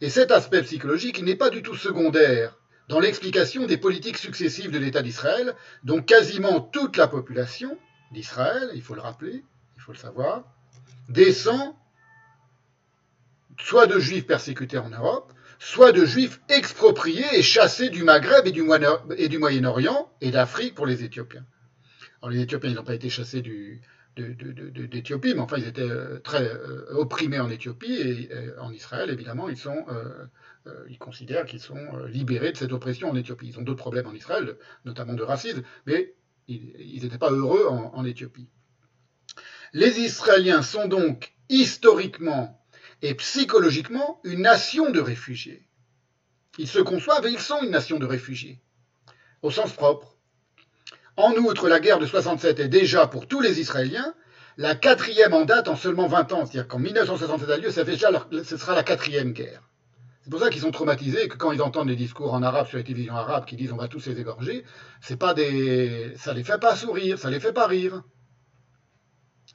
Et 0.00 0.10
cet 0.10 0.30
aspect 0.30 0.62
psychologique 0.62 1.22
n'est 1.22 1.36
pas 1.36 1.50
du 1.50 1.62
tout 1.62 1.76
secondaire 1.76 2.56
dans 2.88 3.00
l'explication 3.00 3.66
des 3.66 3.78
politiques 3.78 4.18
successives 4.18 4.70
de 4.70 4.78
l'État 4.78 5.02
d'Israël, 5.02 5.54
dont 5.84 6.02
quasiment 6.02 6.60
toute 6.60 6.96
la 6.96 7.08
population 7.08 7.78
d'Israël, 8.12 8.70
il 8.74 8.82
faut 8.82 8.94
le 8.94 9.00
rappeler, 9.00 9.44
il 9.76 9.82
faut 9.82 9.92
le 9.92 9.98
savoir, 9.98 10.44
descend 11.08 11.74
soit 13.58 13.86
de 13.86 13.98
juifs 13.98 14.26
persécutés 14.26 14.78
en 14.78 14.90
Europe, 14.90 15.32
soit 15.58 15.92
de 15.92 16.04
juifs 16.04 16.40
expropriés 16.48 17.24
et 17.32 17.42
chassés 17.42 17.88
du 17.88 18.02
Maghreb 18.02 18.46
et 18.46 19.28
du 19.28 19.38
Moyen-Orient 19.38 20.12
et 20.20 20.30
d'Afrique 20.30 20.74
pour 20.74 20.86
les 20.86 21.04
Éthiopiens. 21.04 21.44
Alors 22.22 22.30
les 22.30 22.40
Éthiopiens, 22.40 22.70
ils 22.70 22.76
n'ont 22.76 22.84
pas 22.84 22.94
été 22.94 23.10
chassés 23.10 23.42
du- 23.42 23.80
d'Éthiopie, 24.16 25.34
mais 25.34 25.40
enfin, 25.40 25.56
ils 25.56 25.66
étaient 25.66 25.80
euh, 25.82 26.18
très 26.20 26.44
euh, 26.44 26.94
opprimés 26.94 27.40
en 27.40 27.50
Éthiopie 27.50 27.94
et 27.94 28.32
euh, 28.32 28.60
en 28.60 28.70
Israël, 28.70 29.10
évidemment, 29.10 29.48
ils 29.48 29.56
sont, 29.56 29.84
ils 30.88 30.98
considèrent 30.98 31.46
qu'ils 31.46 31.60
sont 31.60 31.96
libérés 32.06 32.52
de 32.52 32.56
cette 32.56 32.72
oppression 32.72 33.10
en 33.10 33.16
Éthiopie. 33.16 33.48
Ils 33.48 33.58
ont 33.58 33.62
d'autres 33.62 33.80
problèmes 33.80 34.06
en 34.06 34.14
Israël, 34.14 34.56
notamment 34.84 35.14
de 35.14 35.22
racisme, 35.22 35.62
mais 35.86 36.14
ils 36.46 37.00
n'étaient 37.02 37.18
pas 37.18 37.30
heureux 37.32 37.66
en 37.66 38.04
Éthiopie. 38.04 38.48
Les 39.72 39.98
Israéliens 40.00 40.62
sont 40.62 40.86
donc 40.86 41.34
historiquement 41.48 42.62
et 43.00 43.14
psychologiquement 43.14 44.20
une 44.22 44.42
nation 44.42 44.90
de 44.90 45.00
réfugiés. 45.00 45.66
Ils 46.58 46.68
se 46.68 46.78
conçoivent 46.78 47.26
et 47.26 47.30
ils 47.30 47.40
sont 47.40 47.62
une 47.62 47.70
nation 47.70 47.98
de 47.98 48.06
réfugiés, 48.06 48.60
au 49.40 49.50
sens 49.50 49.72
propre. 49.72 50.11
En 51.16 51.32
outre, 51.32 51.68
la 51.68 51.80
guerre 51.80 51.98
de 51.98 52.06
67 52.06 52.60
est 52.60 52.68
déjà, 52.68 53.06
pour 53.06 53.26
tous 53.26 53.40
les 53.40 53.60
Israéliens, 53.60 54.14
la 54.56 54.74
quatrième 54.74 55.34
en 55.34 55.44
date 55.44 55.68
en 55.68 55.76
seulement 55.76 56.06
20 56.06 56.32
ans. 56.32 56.46
C'est-à-dire 56.46 56.68
qu'en 56.68 56.78
1967 56.78 57.50
a 57.50 57.56
lieu, 57.58 57.70
ça 57.70 57.84
ce 57.84 58.56
sera 58.56 58.74
la 58.74 58.82
quatrième 58.82 59.32
guerre. 59.32 59.62
C'est 60.22 60.30
pour 60.30 60.40
ça 60.40 60.50
qu'ils 60.50 60.62
sont 60.62 60.70
traumatisés 60.70 61.24
et 61.24 61.28
que 61.28 61.36
quand 61.36 61.50
ils 61.50 61.62
entendent 61.62 61.88
des 61.88 61.96
discours 61.96 62.32
en 62.32 62.42
arabe 62.42 62.68
sur 62.68 62.78
les 62.78 62.84
télévisions 62.84 63.16
arabes 63.16 63.44
qui 63.44 63.56
disent 63.56 63.72
on 63.72 63.76
va 63.76 63.88
tous 63.88 64.06
les 64.06 64.20
égorger, 64.20 64.64
c'est 65.00 65.16
pas 65.16 65.34
des, 65.34 66.14
ça 66.16 66.32
les 66.32 66.44
fait 66.44 66.60
pas 66.60 66.76
sourire, 66.76 67.18
ça 67.18 67.28
les 67.28 67.40
fait 67.40 67.52
pas 67.52 67.66
rire. 67.66 68.02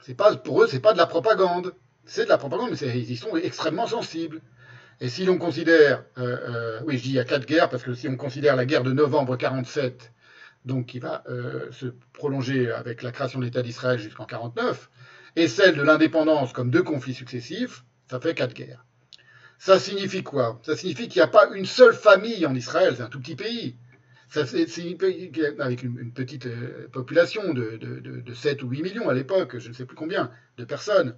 C'est 0.02 0.14
pas, 0.14 0.36
pour 0.36 0.62
eux, 0.62 0.66
c'est 0.66 0.80
pas 0.80 0.92
de 0.92 0.98
la 0.98 1.06
propagande. 1.06 1.74
C'est 2.04 2.24
de 2.24 2.28
la 2.28 2.38
propagande, 2.38 2.70
mais 2.70 2.78
ils 2.78 3.10
y 3.10 3.16
sont 3.16 3.36
extrêmement 3.36 3.86
sensibles. 3.86 4.42
Et 5.00 5.08
si 5.08 5.24
l'on 5.24 5.38
considère, 5.38 6.04
euh, 6.18 6.36
euh, 6.48 6.80
oui, 6.86 6.98
je 6.98 7.02
dis 7.02 7.08
il 7.10 7.14
y 7.14 7.18
a 7.18 7.24
quatre 7.24 7.46
guerres, 7.46 7.68
parce 7.70 7.82
que 7.82 7.94
si 7.94 8.08
on 8.08 8.16
considère 8.16 8.56
la 8.56 8.66
guerre 8.66 8.82
de 8.82 8.92
novembre 8.92 9.36
47, 9.36 10.12
donc 10.68 10.86
qui 10.86 11.00
va 11.00 11.24
euh, 11.28 11.72
se 11.72 11.86
prolonger 12.12 12.70
avec 12.70 13.02
la 13.02 13.10
création 13.10 13.40
de 13.40 13.44
l'État 13.44 13.62
d'Israël 13.62 13.98
jusqu'en 13.98 14.26
49, 14.26 14.90
et 15.34 15.48
celle 15.48 15.74
de 15.76 15.82
l'indépendance 15.82 16.52
comme 16.52 16.70
deux 16.70 16.84
conflits 16.84 17.14
successifs, 17.14 17.84
ça 18.08 18.20
fait 18.20 18.34
quatre 18.34 18.54
guerres. 18.54 18.84
Ça 19.58 19.80
signifie 19.80 20.22
quoi? 20.22 20.60
Ça 20.64 20.76
signifie 20.76 21.08
qu'il 21.08 21.20
n'y 21.20 21.24
a 21.24 21.28
pas 21.28 21.48
une 21.54 21.66
seule 21.66 21.94
famille 21.94 22.46
en 22.46 22.54
Israël, 22.54 22.94
c'est 22.96 23.02
un 23.02 23.08
tout 23.08 23.20
petit 23.20 23.34
pays. 23.34 23.76
Ça, 24.28 24.42
avec 24.42 25.82
une, 25.82 25.98
une 25.98 26.12
petite 26.12 26.46
euh, 26.46 26.86
population 26.92 27.54
de, 27.54 27.76
de, 27.78 27.98
de- 28.00 28.20
de 28.20 28.34
7 28.34 28.62
ou 28.62 28.68
8 28.68 28.82
millions 28.82 29.08
à 29.08 29.14
l'époque, 29.14 29.58
je 29.58 29.68
ne 29.68 29.74
sais 29.74 29.86
plus 29.86 29.96
combien, 29.96 30.30
de 30.58 30.64
personnes. 30.64 31.16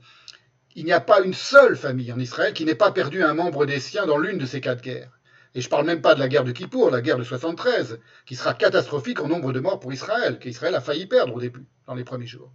Il 0.77 0.85
n'y 0.85 0.93
a 0.93 1.01
pas 1.01 1.21
une 1.23 1.35
seule 1.35 1.77
famille 1.77 2.13
en 2.13 2.21
Israël 2.21 2.55
qui 2.55 2.65
n'ait 2.65 2.77
pas 2.77 2.93
perdu 2.93 3.23
un 3.25 3.35
membre 3.35 3.67
des 3.67 3.81
siens 3.81 4.07
dans 4.07 4.17
l'une 4.19 4.39
de 4.39 4.47
ces 4.47 4.61
quatre 4.61 4.81
guerres. 4.83 5.20
Et 5.55 5.61
je 5.61 5.67
ne 5.67 5.71
parle 5.71 5.87
même 5.87 6.01
pas 6.01 6.15
de 6.15 6.21
la 6.21 6.29
guerre 6.29 6.45
de 6.45 6.53
Kippour, 6.53 6.91
la 6.91 7.01
guerre 7.01 7.19
de 7.19 7.25
73, 7.25 7.99
qui 8.25 8.37
sera 8.37 8.55
catastrophique 8.55 9.21
en 9.21 9.29
nombre 9.29 9.53
de 9.53 9.61
morts 9.61 9.81
pour 9.81 9.93
Israël, 9.93 10.39
qu'Israël 10.39 10.75
a 10.75 10.81
failli 10.81 11.07
perdre 11.07 11.35
au 11.35 11.41
début, 11.41 11.67
dans 11.87 11.95
les 11.95 12.05
premiers 12.05 12.27
jours. 12.27 12.53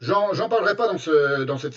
J'en, 0.00 0.48
parlerai 0.48 0.76
pas 0.76 0.88
dans 0.88 0.98
ce, 0.98 1.46
cette, 1.58 1.76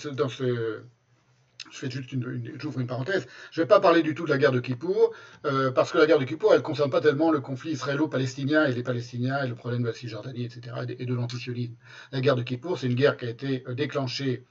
je 1.70 1.78
fais 1.78 1.90
juste 1.90 2.12
une, 2.12 2.52
j'ouvre 2.58 2.80
une 2.80 2.86
parenthèse. 2.86 3.26
Je 3.50 3.60
ne 3.60 3.64
vais 3.64 3.68
pas 3.68 3.80
parler 3.80 4.02
du 4.02 4.14
tout 4.14 4.24
de 4.24 4.30
la 4.30 4.38
guerre 4.38 4.52
de 4.52 4.60
Kippour, 4.60 5.12
euh, 5.44 5.70
parce 5.70 5.92
que 5.92 5.98
la 5.98 6.06
guerre 6.06 6.18
de 6.18 6.24
Kippour, 6.24 6.52
elle 6.52 6.58
ne 6.58 6.64
concerne 6.64 6.90
pas 6.90 7.00
tellement 7.00 7.30
le 7.30 7.40
conflit 7.40 7.72
israélo-palestinien 7.72 8.66
et 8.66 8.72
les 8.72 8.82
Palestiniens 8.82 9.44
et 9.44 9.48
le 9.48 9.54
problème 9.54 9.82
de 9.82 9.88
la 9.88 9.92
Cisjordanie, 9.92 10.44
etc., 10.44 10.76
et 10.98 11.06
de, 11.06 11.14
l'antisionisme. 11.14 11.74
La 12.12 12.20
guerre 12.20 12.36
de 12.36 12.42
Kippour, 12.42 12.78
c'est 12.78 12.86
une 12.86 12.94
guerre 12.94 13.16
qui 13.16 13.26
a 13.26 13.30
été 13.30 13.64
euh, 13.68 13.74
déclenchée 13.74 14.44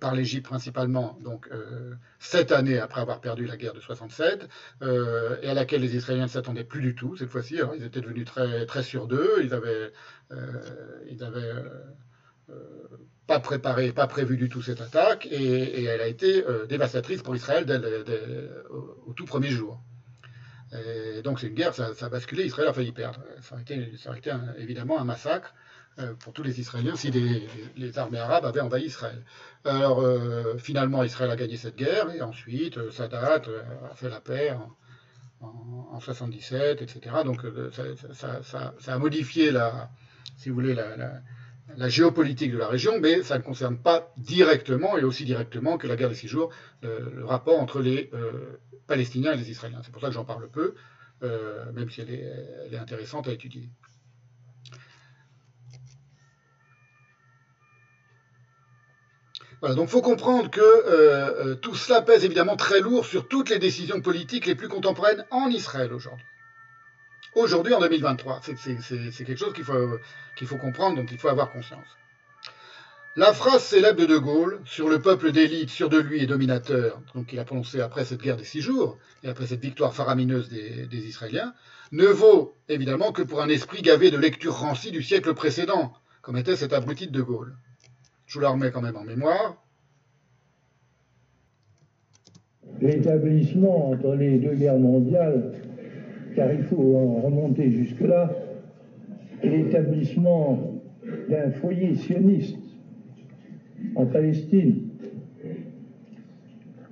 par 0.00 0.14
l'Égypte 0.14 0.46
principalement, 0.46 1.18
donc 1.22 1.48
euh, 1.52 1.94
sept 2.18 2.52
années 2.52 2.78
après 2.78 3.00
avoir 3.00 3.20
perdu 3.20 3.46
la 3.46 3.56
guerre 3.56 3.72
de 3.72 3.80
67, 3.80 4.48
euh, 4.82 5.36
et 5.42 5.48
à 5.48 5.54
laquelle 5.54 5.80
les 5.80 5.96
Israéliens 5.96 6.24
ne 6.24 6.28
s'attendaient 6.28 6.64
plus 6.64 6.82
du 6.82 6.94
tout 6.94 7.16
cette 7.16 7.30
fois-ci. 7.30 7.58
Ils 7.76 7.84
étaient 7.84 8.00
devenus 8.00 8.26
très 8.26 8.66
très 8.66 8.82
sûrs 8.82 9.06
d'eux, 9.06 9.40
ils 9.42 9.54
avaient, 9.54 9.90
euh, 10.32 11.04
euh, 11.22 11.70
euh, 12.50 12.54
pas 13.26 13.40
préparé, 13.40 13.92
pas 13.92 14.06
prévu 14.06 14.36
du 14.36 14.48
tout 14.48 14.62
cette 14.62 14.80
attaque, 14.80 15.26
et, 15.30 15.84
elle 15.84 16.00
a 16.00 16.08
été 16.08 16.44
euh, 16.46 16.66
dévastatrice 16.66 17.22
pour 17.22 17.34
Israël 17.34 17.64
dès 17.64 17.78
au, 18.70 19.12
tout 19.14 19.24
premier 19.24 19.48
jour. 19.48 19.80
Donc 21.24 21.40
c'est 21.40 21.48
une 21.48 21.54
guerre, 21.54 21.74
ça, 21.74 21.90
a 22.00 22.08
basculé, 22.08 22.44
Israël 22.44 22.68
a 22.68 22.72
failli 22.72 22.92
perdre. 22.92 23.20
Ça 23.42 23.54
aurait 23.54 23.62
été, 23.62 24.32
évidemment 24.58 25.00
un 25.00 25.04
massacre 25.04 25.52
euh, 25.52 25.69
pour 26.20 26.32
tous 26.32 26.42
les 26.42 26.60
Israéliens 26.60 26.96
si 26.96 27.10
les, 27.10 27.98
armées 27.98 28.18
arabes 28.18 28.44
avaient 28.44 28.60
envahi 28.60 28.84
Israël. 28.84 29.22
Alors 29.64 30.00
euh, 30.00 30.56
finalement 30.58 31.02
Israël 31.04 31.30
a 31.30 31.36
gagné 31.36 31.56
cette 31.56 31.76
guerre 31.76 32.10
et 32.10 32.22
ensuite 32.22 32.78
euh, 32.78 32.90
Sadat 32.90 33.42
euh, 33.48 33.62
a 33.90 33.94
fait 33.94 34.08
la 34.08 34.20
paix 34.20 34.52
en, 34.52 34.74
en, 35.40 35.88
en 35.92 36.00
77, 36.00 36.82
etc. 36.82 37.16
Donc 37.24 37.44
euh, 37.44 37.70
ça, 38.12 38.72
a 38.86 38.98
modifié 38.98 39.50
la, 39.50 39.90
si 40.36 40.48
vous 40.48 40.54
voulez, 40.54 40.74
la, 40.74 41.88
géopolitique 41.88 42.52
de 42.52 42.58
la 42.58 42.68
région, 42.68 42.98
mais 43.00 43.22
ça 43.22 43.38
ne 43.38 43.42
concerne 43.42 43.78
pas 43.78 44.12
directement 44.16 44.98
et 44.98 45.04
aussi 45.04 45.24
directement 45.24 45.78
que 45.78 45.86
la 45.86 45.96
guerre 45.96 46.08
des 46.08 46.14
six 46.14 46.28
jours, 46.28 46.50
le, 46.82 47.24
rapport 47.24 47.60
entre 47.60 47.80
les 47.80 48.10
euh, 48.14 48.58
Palestiniens 48.86 49.32
et 49.32 49.36
les 49.36 49.50
Israéliens. 49.50 49.80
C'est 49.84 49.92
pour 49.92 50.02
ça 50.02 50.08
que 50.08 50.14
j'en 50.14 50.24
parle 50.24 50.48
peu, 50.48 50.74
euh, 51.22 51.70
même 51.72 51.88
si 51.90 52.00
elle 52.00 52.10
est 52.10 52.78
intéressante 52.78 53.28
à 53.28 53.32
étudier. 53.32 53.68
Voilà, 59.60 59.74
donc 59.74 59.88
il 59.88 59.92
faut 59.92 60.00
comprendre 60.00 60.50
que 60.50 60.60
euh, 60.60 61.50
euh, 61.50 61.54
tout 61.54 61.74
cela 61.74 62.00
pèse 62.00 62.24
évidemment 62.24 62.56
très 62.56 62.80
lourd 62.80 63.04
sur 63.04 63.28
toutes 63.28 63.50
les 63.50 63.58
décisions 63.58 64.00
politiques 64.00 64.46
les 64.46 64.54
plus 64.54 64.68
contemporaines 64.68 65.26
en 65.30 65.48
Israël 65.48 65.92
aujourd'hui. 65.92 66.24
Aujourd'hui, 67.34 67.74
en 67.74 67.80
2023, 67.80 68.40
c'est 68.42 69.24
quelque 69.24 69.36
chose 69.36 69.52
qu'il 69.52 69.64
faut, 70.46 70.56
comprendre, 70.56 70.96
dont 70.96 71.06
il 71.08 71.18
faut 71.18 71.28
avoir 71.28 71.52
conscience. 71.52 71.86
La 73.16 73.32
phrase 73.32 73.62
célèbre 73.62 74.00
de 74.00 74.06
De 74.06 74.18
Gaulle 74.18 74.60
sur 74.64 74.88
le 74.88 75.00
peuple 75.00 75.30
d'élite, 75.30 75.70
sûr 75.70 75.88
de 75.88 75.98
lui 75.98 76.22
et 76.22 76.26
dominateur, 76.26 77.00
donc 77.14 77.26
qu'il 77.26 77.38
a 77.38 77.44
prononcé 77.44 77.80
après 77.80 78.04
cette 78.04 78.20
guerre 78.20 78.36
des 78.36 78.44
six 78.44 78.62
jours 78.62 78.98
et 79.22 79.28
après 79.28 79.46
cette 79.46 79.60
victoire 79.60 79.94
faramineuse 79.94 80.48
des, 80.48 81.06
Israéliens, 81.06 81.54
ne 81.92 82.06
vaut 82.06 82.56
évidemment 82.68 83.12
que 83.12 83.22
pour 83.22 83.42
un 83.42 83.48
esprit 83.48 83.82
gavé 83.82 84.10
de 84.10 84.16
lecture 84.16 84.54
rancie 84.54 84.90
du 84.90 85.02
siècle 85.02 85.34
précédent, 85.34 85.92
comme 86.22 86.36
était 86.36 86.56
cet 86.56 86.72
abruti 86.72 87.06
de 87.06 87.12
De 87.12 87.22
Gaulle. 87.22 87.56
Je 88.30 88.38
vous 88.38 88.42
la 88.42 88.50
remets 88.50 88.70
quand 88.70 88.80
même 88.80 88.94
en 88.94 89.02
mémoire. 89.02 89.60
L'établissement 92.80 93.90
entre 93.90 94.14
les 94.14 94.38
deux 94.38 94.54
guerres 94.54 94.78
mondiales, 94.78 95.50
car 96.36 96.52
il 96.52 96.62
faut 96.62 96.94
en 96.96 97.22
remonter 97.22 97.72
jusque-là, 97.72 98.30
l'établissement 99.42 100.80
d'un 101.28 101.50
foyer 101.50 101.96
sioniste 101.96 102.56
en 103.96 104.06
Palestine. 104.06 104.90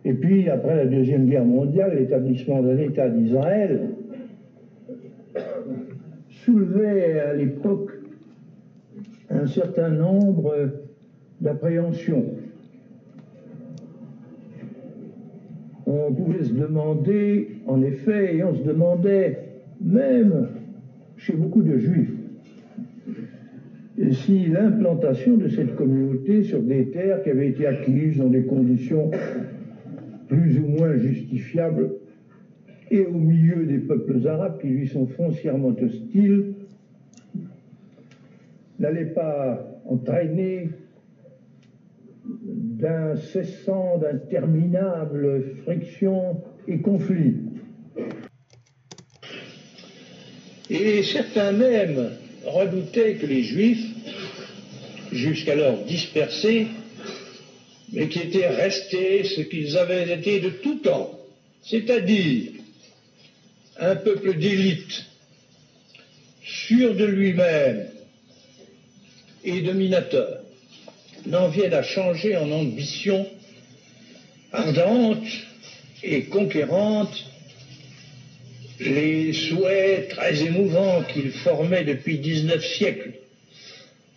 Et 0.04 0.14
puis, 0.14 0.48
après 0.48 0.74
la 0.74 0.86
Deuxième 0.86 1.28
Guerre 1.28 1.44
mondiale, 1.44 1.98
l'établissement 1.98 2.62
de 2.62 2.70
l'État 2.70 3.08
d'Israël 3.08 3.90
soulevait 6.30 7.20
à 7.20 7.34
l'époque 7.34 7.92
un 9.30 9.46
certain 9.46 9.90
nombre 9.90 10.87
d'appréhensions. 11.40 12.26
On 15.86 16.12
pouvait 16.12 16.44
se 16.44 16.52
demander, 16.52 17.60
en 17.66 17.82
effet, 17.82 18.36
et 18.36 18.44
on 18.44 18.54
se 18.54 18.62
demandait 18.62 19.38
même 19.80 20.48
chez 21.16 21.32
beaucoup 21.34 21.62
de 21.62 21.78
juifs, 21.78 22.12
si 24.10 24.48
l'implantation 24.48 25.36
de 25.36 25.48
cette 25.48 25.74
communauté 25.74 26.42
sur 26.42 26.62
des 26.62 26.90
terres 26.90 27.22
qui 27.22 27.30
avaient 27.30 27.48
été 27.48 27.66
acquises 27.66 28.18
dans 28.18 28.28
des 28.28 28.44
conditions 28.44 29.10
plus 30.28 30.58
ou 30.58 30.66
moins 30.66 30.96
justifiables 30.96 31.90
et 32.90 33.06
au 33.06 33.18
milieu 33.18 33.64
des 33.66 33.78
peuples 33.78 34.26
arabes 34.28 34.60
qui 34.60 34.68
lui 34.68 34.86
sont 34.86 35.06
foncièrement 35.06 35.74
hostiles 35.80 36.54
n'allait 38.78 39.06
pas 39.06 39.80
entraîner 39.84 40.70
d'incessants, 42.28 43.98
d'interminables 43.98 45.56
frictions 45.64 46.42
et 46.66 46.80
conflits. 46.80 47.36
Et 50.70 51.02
certains 51.02 51.52
même 51.52 52.10
redoutaient 52.44 53.14
que 53.14 53.26
les 53.26 53.42
Juifs, 53.42 53.86
jusqu'alors 55.12 55.82
dispersés, 55.84 56.66
mais 57.92 58.08
qui 58.08 58.18
étaient 58.18 58.48
restés 58.48 59.24
ce 59.24 59.40
qu'ils 59.40 59.78
avaient 59.78 60.12
été 60.12 60.40
de 60.40 60.50
tout 60.50 60.76
temps, 60.76 61.18
c'est-à-dire 61.62 62.52
un 63.78 63.96
peuple 63.96 64.36
d'élite, 64.36 65.06
sûr 66.42 66.94
de 66.94 67.04
lui-même 67.04 67.86
et 69.44 69.62
dominateur, 69.62 70.42
n'en 71.28 71.48
viennent 71.48 71.74
à 71.74 71.82
changer 71.82 72.36
en 72.36 72.50
ambition 72.50 73.26
ardente 74.52 75.26
et 76.02 76.22
conquérante 76.24 77.24
les 78.80 79.32
souhaits 79.32 80.08
très 80.08 80.42
émouvants 80.44 81.02
qu'il 81.02 81.30
formait 81.30 81.84
depuis 81.84 82.18
19 82.18 82.64
siècles. 82.64 83.12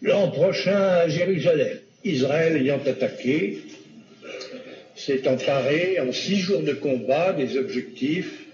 L'an 0.02 0.30
prochain 0.30 0.78
à 0.78 1.08
Jérusalem, 1.08 1.80
Israël 2.04 2.58
ayant 2.58 2.80
attaqué, 2.86 3.58
s'est 4.96 5.28
emparé 5.28 6.00
en 6.00 6.12
six 6.12 6.38
jours 6.38 6.62
de 6.62 6.74
combat 6.74 7.34
des 7.34 7.58
objectifs 7.58 8.46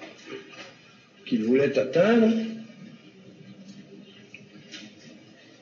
qu'il 1.26 1.44
voulait 1.44 1.78
atteindre. 1.78 2.34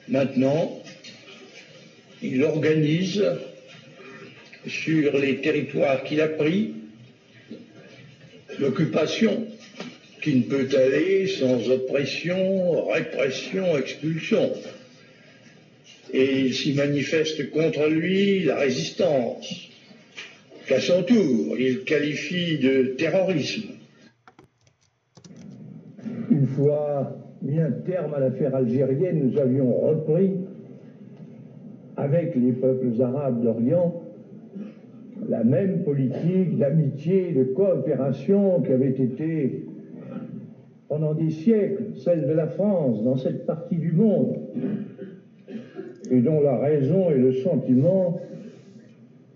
Maintenant, 0.07 0.84
il 2.33 2.43
organise 2.43 3.23
sur 4.67 5.17
les 5.17 5.41
territoires 5.41 6.03
qu'il 6.03 6.21
a 6.21 6.27
pris 6.27 6.73
l'occupation 8.59 9.47
qui 10.21 10.37
ne 10.37 10.43
peut 10.43 10.67
aller 10.75 11.27
sans 11.27 11.69
oppression, 11.69 12.87
répression, 12.87 13.77
expulsion. 13.77 14.53
Et 16.11 16.39
il 16.41 16.53
s'y 16.53 16.73
manifeste 16.73 17.51
contre 17.51 17.87
lui 17.87 18.43
la 18.43 18.55
résistance, 18.57 19.69
qu'à 20.67 20.79
son 20.79 21.03
tour, 21.03 21.57
il 21.59 21.83
qualifie 21.83 22.57
de 22.57 22.95
terrorisme. 22.97 23.69
Une 26.31 26.47
fois 26.47 27.15
mis 27.43 27.59
un 27.59 27.71
terme 27.71 28.13
à 28.15 28.19
l'affaire 28.19 28.55
algérienne, 28.55 29.29
nous 29.29 29.39
avions 29.39 29.71
repris 29.79 30.31
avec 32.05 32.35
les 32.35 32.51
peuples 32.51 33.01
arabes 33.01 33.41
d'Orient 33.41 33.99
la 35.27 35.43
même 35.43 35.83
politique 35.83 36.55
d'amitié, 36.59 37.31
de 37.31 37.45
coopération 37.45 38.61
qui 38.61 38.71
avait 38.71 38.89
été 38.89 39.65
pendant 40.87 41.15
des 41.15 41.31
siècles 41.31 41.95
celle 41.95 42.27
de 42.27 42.33
la 42.33 42.45
France 42.45 43.03
dans 43.03 43.15
cette 43.15 43.47
partie 43.47 43.77
du 43.77 43.91
monde 43.91 44.37
et 46.11 46.21
dont 46.21 46.41
la 46.41 46.57
raison 46.57 47.09
et 47.09 47.17
le 47.17 47.31
sentiment 47.31 48.19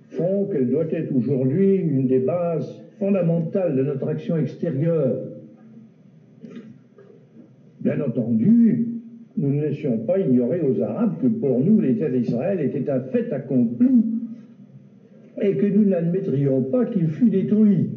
font 0.09 0.45
qu'elle 0.45 0.69
doit 0.69 0.91
être 0.91 1.15
aujourd'hui 1.15 1.77
une 1.77 2.05
des 2.05 2.19
bases 2.19 2.83
fondamentales 2.99 3.75
de 3.75 3.81
notre 3.81 4.07
action 4.09 4.37
extérieure. 4.37 5.21
Bien 7.81 7.99
entendu, 8.01 8.88
nous 9.37 9.53
ne 9.53 9.61
laissions 9.61 9.97
pas 9.99 10.19
ignorer 10.19 10.61
aux 10.61 10.81
Arabes 10.81 11.21
que 11.21 11.27
pour 11.27 11.59
nous, 11.59 11.79
l'État 11.79 12.09
d'Israël 12.09 12.59
était 12.61 12.89
un 12.89 13.01
fait 13.01 13.31
accompli 13.31 14.05
et 15.41 15.55
que 15.57 15.65
nous 15.65 15.85
n'admettrions 15.85 16.63
pas 16.63 16.85
qu'il 16.85 17.07
fût 17.09 17.29
détruit. 17.29 17.91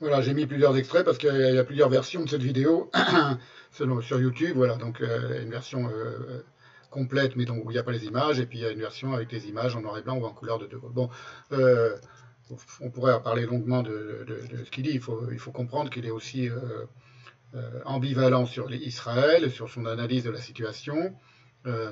Voilà, 0.00 0.22
j'ai 0.22 0.32
mis 0.32 0.46
plusieurs 0.46 0.76
extraits 0.76 1.04
parce 1.04 1.18
qu'il 1.18 1.34
y, 1.34 1.58
a 1.58 1.64
plusieurs 1.64 1.90
versions 1.90 2.24
de 2.24 2.28
cette 2.28 2.42
vidéo 2.42 2.90
sur 3.70 4.20
YouTube. 4.20 4.52
Voilà, 4.56 4.76
donc 4.76 5.00
euh, 5.02 5.42
une 5.42 5.50
version 5.50 5.88
euh, 5.88 6.42
complète, 6.90 7.36
mais 7.36 7.44
donc 7.44 7.64
où 7.66 7.70
il 7.70 7.74
n'y 7.74 7.80
a 7.80 7.82
pas 7.82 7.92
les 7.92 8.06
images, 8.06 8.40
et 8.40 8.46
puis 8.46 8.58
il 8.58 8.62
y 8.62 8.66
a 8.66 8.70
une 8.70 8.78
version 8.78 9.12
avec 9.12 9.30
les 9.30 9.48
images 9.48 9.76
en 9.76 9.82
noir 9.82 9.98
et 9.98 10.02
blanc 10.02 10.16
ou 10.16 10.24
en 10.24 10.32
couleur 10.32 10.58
de 10.58 10.66
De 10.66 10.76
Gaulle. 10.76 10.92
Bon, 10.92 11.10
euh, 11.52 11.94
on 12.80 12.90
pourrait 12.90 13.20
parler 13.22 13.44
longuement 13.44 13.82
de, 13.82 14.24
ce 14.64 14.70
qu'il 14.70 14.84
dit. 14.84 14.92
Il 14.94 15.00
faut, 15.00 15.20
il 15.30 15.38
faut 15.38 15.52
comprendre 15.52 15.90
qu'il 15.90 16.06
est 16.06 16.10
aussi 16.10 16.48
ambivalent 17.84 18.46
sur 18.46 18.72
Israël, 18.72 19.50
sur 19.50 19.68
son 19.70 19.86
analyse 19.86 20.24
de 20.24 20.30
la 20.30 20.40
situation. 20.40 21.14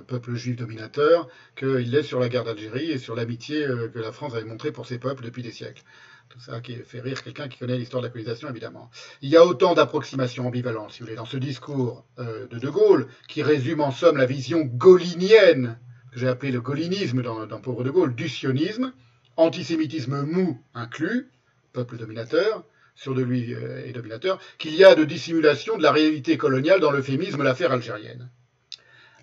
peuple 0.07 0.35
juif 0.35 0.57
dominateur, 0.57 1.29
qu'il 1.57 1.95
est 1.95 2.03
sur 2.03 2.21
la 2.21 2.29
guerre 2.29 2.45
d'Algérie 2.45 2.91
et 2.91 2.99
sur 2.99 3.15
l'amitié 3.15 3.67
que 3.93 3.99
la 3.99 4.13
France 4.13 4.35
avait 4.35 4.45
montrée 4.45 4.73
pour 4.73 4.87
ses 4.87 4.99
peuples 4.99 5.25
depuis 5.25 5.43
des 5.43 5.53
siècles. 5.53 5.83
Tout 6.29 6.41
ça 6.41 6.61
qui 6.61 6.75
fait 6.75 7.01
rire 7.01 7.23
quelqu'un 7.23 7.49
qui 7.49 7.59
connaît 7.59 7.79
l'histoire 7.79 8.03
de 8.03 8.07
la 8.07 8.13
colonisation, 8.13 8.51
évidemment. 8.51 8.91
Il 9.23 9.31
y 9.31 9.37
a 9.37 9.45
autant 9.45 9.75
d'approximations 9.75 10.47
ambivalentes, 10.47 10.93
si 10.93 11.01
vous 11.01 11.07
voulez, 11.07 11.17
dans 11.17 11.25
ce 11.25 11.39
discours 11.39 12.05
euh, 12.19 12.47
de 12.49 12.59
De 12.59 12.69
Gaulle, 12.69 13.09
qui 13.29 13.43
résume 13.43 13.81
en 13.81 13.91
somme 13.91 14.19
la 14.19 14.27
vision 14.27 14.61
gaulinienne, 14.61 15.79
que 16.13 16.19
j'ai 16.19 16.29
appelé 16.29 16.53
le 16.53 16.61
gaullinisme 16.61 17.23
dans, 17.23 17.47
dans 17.47 17.61
Pauvre 17.61 17.83
De 17.83 17.91
Gaulle, 17.91 18.15
du 18.15 18.29
sionisme, 18.29 18.93
antisémitisme 19.37 20.23
mou 20.23 20.63
inclus, 20.75 21.31
peuple 21.73 21.97
dominateur, 21.97 22.65
sur 22.99 23.15
de 23.15 23.23
lui 23.23 23.55
euh, 23.55 23.87
et 23.87 23.93
dominateur, 23.93 24.41
qu'il 24.59 24.75
y 24.75 24.85
a 24.85 24.97
de 24.97 25.05
dissimulation 25.05 25.79
de 25.79 25.83
la 25.85 25.93
réalité 25.93 26.37
coloniale 26.37 26.81
dans 26.81 26.91
l'euphémisme 26.91 27.45
l'affaire 27.45 27.71
algérienne. 27.71 28.29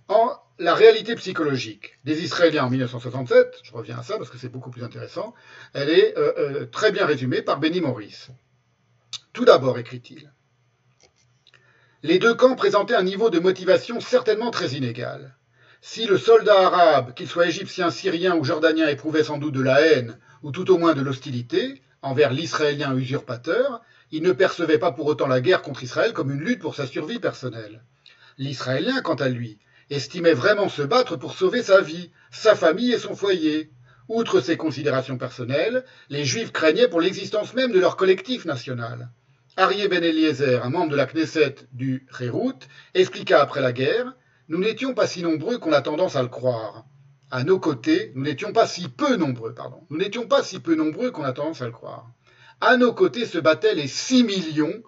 En 0.08 0.32
la 0.60 0.74
réalité 0.74 1.14
psychologique 1.16 2.00
des 2.06 2.24
Israéliens 2.24 2.64
en 2.64 2.70
1967, 2.70 3.60
je 3.64 3.74
reviens 3.74 4.00
à 4.00 4.04
ça 4.04 4.18
parce 4.18 4.30
que 4.30 4.38
c'est 4.38 4.48
beaucoup 4.48 4.72
plus 4.72 4.86
intéressant, 4.86 5.34
elle 5.74 5.90
est 5.90 6.18
euh, 6.18 6.34
euh, 6.38 6.66
très 6.68 6.94
bien 6.94 7.06
résumée 7.06 7.42
par 7.42 7.60
Benny 7.60 7.82
Morris. 7.82 8.28
Tout 9.34 9.44
d'abord, 9.44 9.78
écrit-il, 9.78 10.32
les 12.02 12.18
deux 12.18 12.34
camps 12.34 12.56
présentaient 12.56 12.96
un 12.96 13.04
niveau 13.04 13.30
de 13.30 13.40
motivation 13.40 14.00
certainement 14.00 14.52
très 14.52 14.70
inégal. 14.70 15.36
Si 15.82 16.06
le 16.06 16.18
soldat 16.18 16.68
arabe, 16.68 17.14
qu'il 17.14 17.28
soit 17.28 17.48
égyptien, 17.48 17.90
syrien 17.90 18.38
ou 18.38 18.46
jordanien, 18.46 18.88
éprouvait 18.88 19.24
sans 19.26 19.38
doute 19.38 19.54
de 19.54 19.62
la 19.62 19.82
haine, 19.82 20.18
ou 20.44 20.52
tout 20.52 20.72
au 20.72 20.78
moins 20.78 20.94
de 20.94 21.02
l'hostilité, 21.02 21.82
envers 22.06 22.32
l'Israélien 22.32 22.96
usurpateur, 22.96 23.82
il 24.12 24.22
ne 24.22 24.32
percevait 24.32 24.78
pas 24.78 24.92
pour 24.92 25.08
autant 25.08 25.28
la 25.28 25.42
guerre 25.42 25.64
contre 25.64 25.84
Israël 25.84 26.14
comme 26.14 26.32
une 26.32 26.40
lutte 26.40 26.62
pour 26.62 26.76
sa 26.76 26.86
survie 26.86 27.20
personnelle. 27.20 27.84
L'Israélien, 28.38 29.02
quant 29.02 29.16
à 29.16 29.28
lui, 29.28 29.58
estimait 29.90 30.34
vraiment 30.34 30.70
se 30.70 30.84
battre 30.84 31.16
pour 31.16 31.34
sauver 31.34 31.64
sa 31.64 31.82
vie, 31.82 32.12
sa 32.32 32.56
famille 32.56 32.94
et 32.94 33.00
son 33.00 33.16
foyer. 33.16 33.72
Outre 34.08 34.40
ces 34.40 34.56
considérations 34.56 35.18
personnelles, 35.18 35.84
les 36.10 36.26
Juifs 36.26 36.52
craignaient 36.52 36.88
pour 36.88 37.02
l'existence 37.02 37.56
même 37.56 37.72
de 37.72 37.80
leur 37.80 37.98
collectif 37.98 38.46
national. 38.46 39.10
Arié 39.58 39.88
Ben 39.88 40.04
Eliezer, 40.04 40.64
un 40.64 40.70
membre 40.70 40.92
de 40.92 40.96
la 40.96 41.08
Knesset 41.08 41.56
du 41.72 42.06
Rérout, 42.12 42.60
expliqua 42.94 43.42
après 43.42 43.62
la 43.62 43.74
guerre 43.74 44.16
Nous 44.48 44.60
n'étions 44.60 44.94
pas 44.94 45.08
si 45.08 45.24
nombreux 45.24 45.58
qu'on 45.58 45.74
a 45.74 45.82
tendance 45.82 46.16
à 46.16 46.22
le 46.22 46.28
croire. 46.28 46.86
À 47.36 47.44
nos 47.44 47.60
côtés, 47.60 48.14
nous 48.16 48.24
n'étions 48.24 48.54
pas 48.54 48.66
si 48.66 48.88
peu 48.88 49.18
nombreux, 49.18 49.54
pardon, 49.54 49.82
nous 49.90 49.98
n'étions 49.98 50.26
pas 50.26 50.42
si 50.42 50.62
peu 50.62 50.74
nombreux 50.74 51.12
qu'on 51.12 51.26
a 51.26 51.34
tendance 51.34 51.62
à 51.62 51.66
le 51.66 51.74
croire. 51.74 52.10
À 52.62 52.78
nos 52.78 52.94
côtés 52.94 53.26
se 53.26 53.38
battaient 53.38 53.76
les 53.76 53.90
six 53.90 54.24
millions 54.24 54.82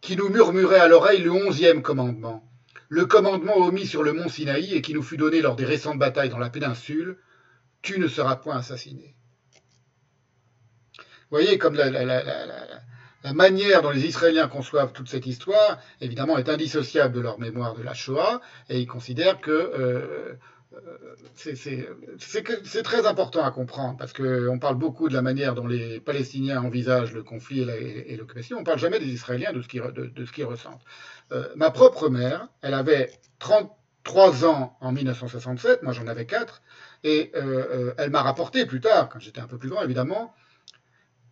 qui 0.00 0.16
nous 0.16 0.28
murmuraient 0.28 0.80
à 0.80 0.88
l'oreille 0.88 1.22
le 1.22 1.30
onzième 1.30 1.80
commandement, 1.80 2.44
le 2.88 3.06
commandement 3.06 3.56
omis 3.56 3.86
sur 3.86 4.02
le 4.02 4.14
mont 4.14 4.28
Sinaï 4.28 4.74
et 4.74 4.82
qui 4.82 4.94
nous 4.94 5.02
fut 5.04 5.16
donné 5.16 5.40
lors 5.42 5.54
des 5.54 5.64
récentes 5.64 6.00
batailles 6.00 6.28
dans 6.28 6.40
la 6.40 6.50
péninsule, 6.50 7.18
tu 7.82 8.00
ne 8.00 8.08
seras 8.08 8.34
point 8.34 8.56
assassiné. 8.56 9.14
Vous 10.96 11.38
voyez 11.38 11.56
comme 11.56 11.76
la, 11.76 13.32
manière 13.32 13.82
dont 13.82 13.90
les 13.90 14.06
Israéliens 14.06 14.48
conçoivent 14.48 14.92
toute 14.92 15.08
cette 15.08 15.26
histoire, 15.26 15.78
évidemment, 16.00 16.36
est 16.36 16.48
indissociable 16.48 17.14
de 17.14 17.20
leur 17.20 17.38
mémoire 17.38 17.76
de 17.76 17.84
la 17.84 17.94
Shoah, 17.94 18.40
et 18.68 18.80
ils 18.80 18.88
considèrent 18.88 19.40
que 19.40 19.52
euh, 19.52 20.34
c'est 21.36 22.82
très 22.82 23.06
important 23.06 23.44
à 23.44 23.50
comprendre 23.50 23.96
parce 23.96 24.12
qu'on 24.12 24.58
parle 24.58 24.76
beaucoup 24.76 25.08
de 25.08 25.14
la 25.14 25.22
manière 25.22 25.54
dont 25.54 25.66
les 25.66 26.00
Palestiniens 26.00 26.62
envisagent 26.62 27.12
le 27.12 27.22
conflit 27.22 27.60
et 27.60 28.16
l'occupation. 28.16 28.56
On 28.56 28.60
ne 28.60 28.64
parle 28.64 28.78
jamais 28.78 28.98
des 28.98 29.08
Israéliens, 29.08 29.52
de 29.52 29.62
ce 29.62 30.32
qu'ils 30.32 30.44
ressentent. 30.44 30.82
Euh, 31.32 31.48
ma 31.56 31.70
propre 31.70 32.08
mère, 32.08 32.48
elle 32.60 32.74
avait 32.74 33.10
33 33.38 34.44
ans 34.44 34.76
en 34.80 34.92
1967, 34.92 35.82
moi 35.82 35.92
j'en 35.92 36.06
avais 36.06 36.26
4, 36.26 36.62
et 37.04 37.32
euh, 37.34 37.40
euh, 37.40 37.94
elle 37.96 38.10
m'a 38.10 38.22
rapporté 38.22 38.66
plus 38.66 38.80
tard, 38.80 39.08
quand 39.08 39.18
j'étais 39.18 39.40
un 39.40 39.46
peu 39.46 39.58
plus 39.58 39.70
grand 39.70 39.82
évidemment, 39.82 40.34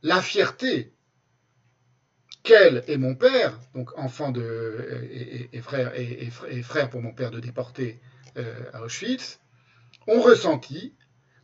la 0.02 0.22
fierté 0.22 0.94
qu'elle 2.43 2.82
et 2.89 2.97
mon 2.97 3.14
père, 3.14 3.59
donc 3.74 3.97
enfant 3.98 4.32
et, 4.32 5.51
et, 5.52 5.60
frère 6.62 6.90
pour 6.90 7.02
mon 7.02 7.12
père 7.12 7.31
de 7.31 7.40
déporté, 7.40 8.01
euh, 8.36 8.70
à 8.73 8.82
Auschwitz, 8.82 9.40
ont 10.07 10.20
ressenti, 10.20 10.94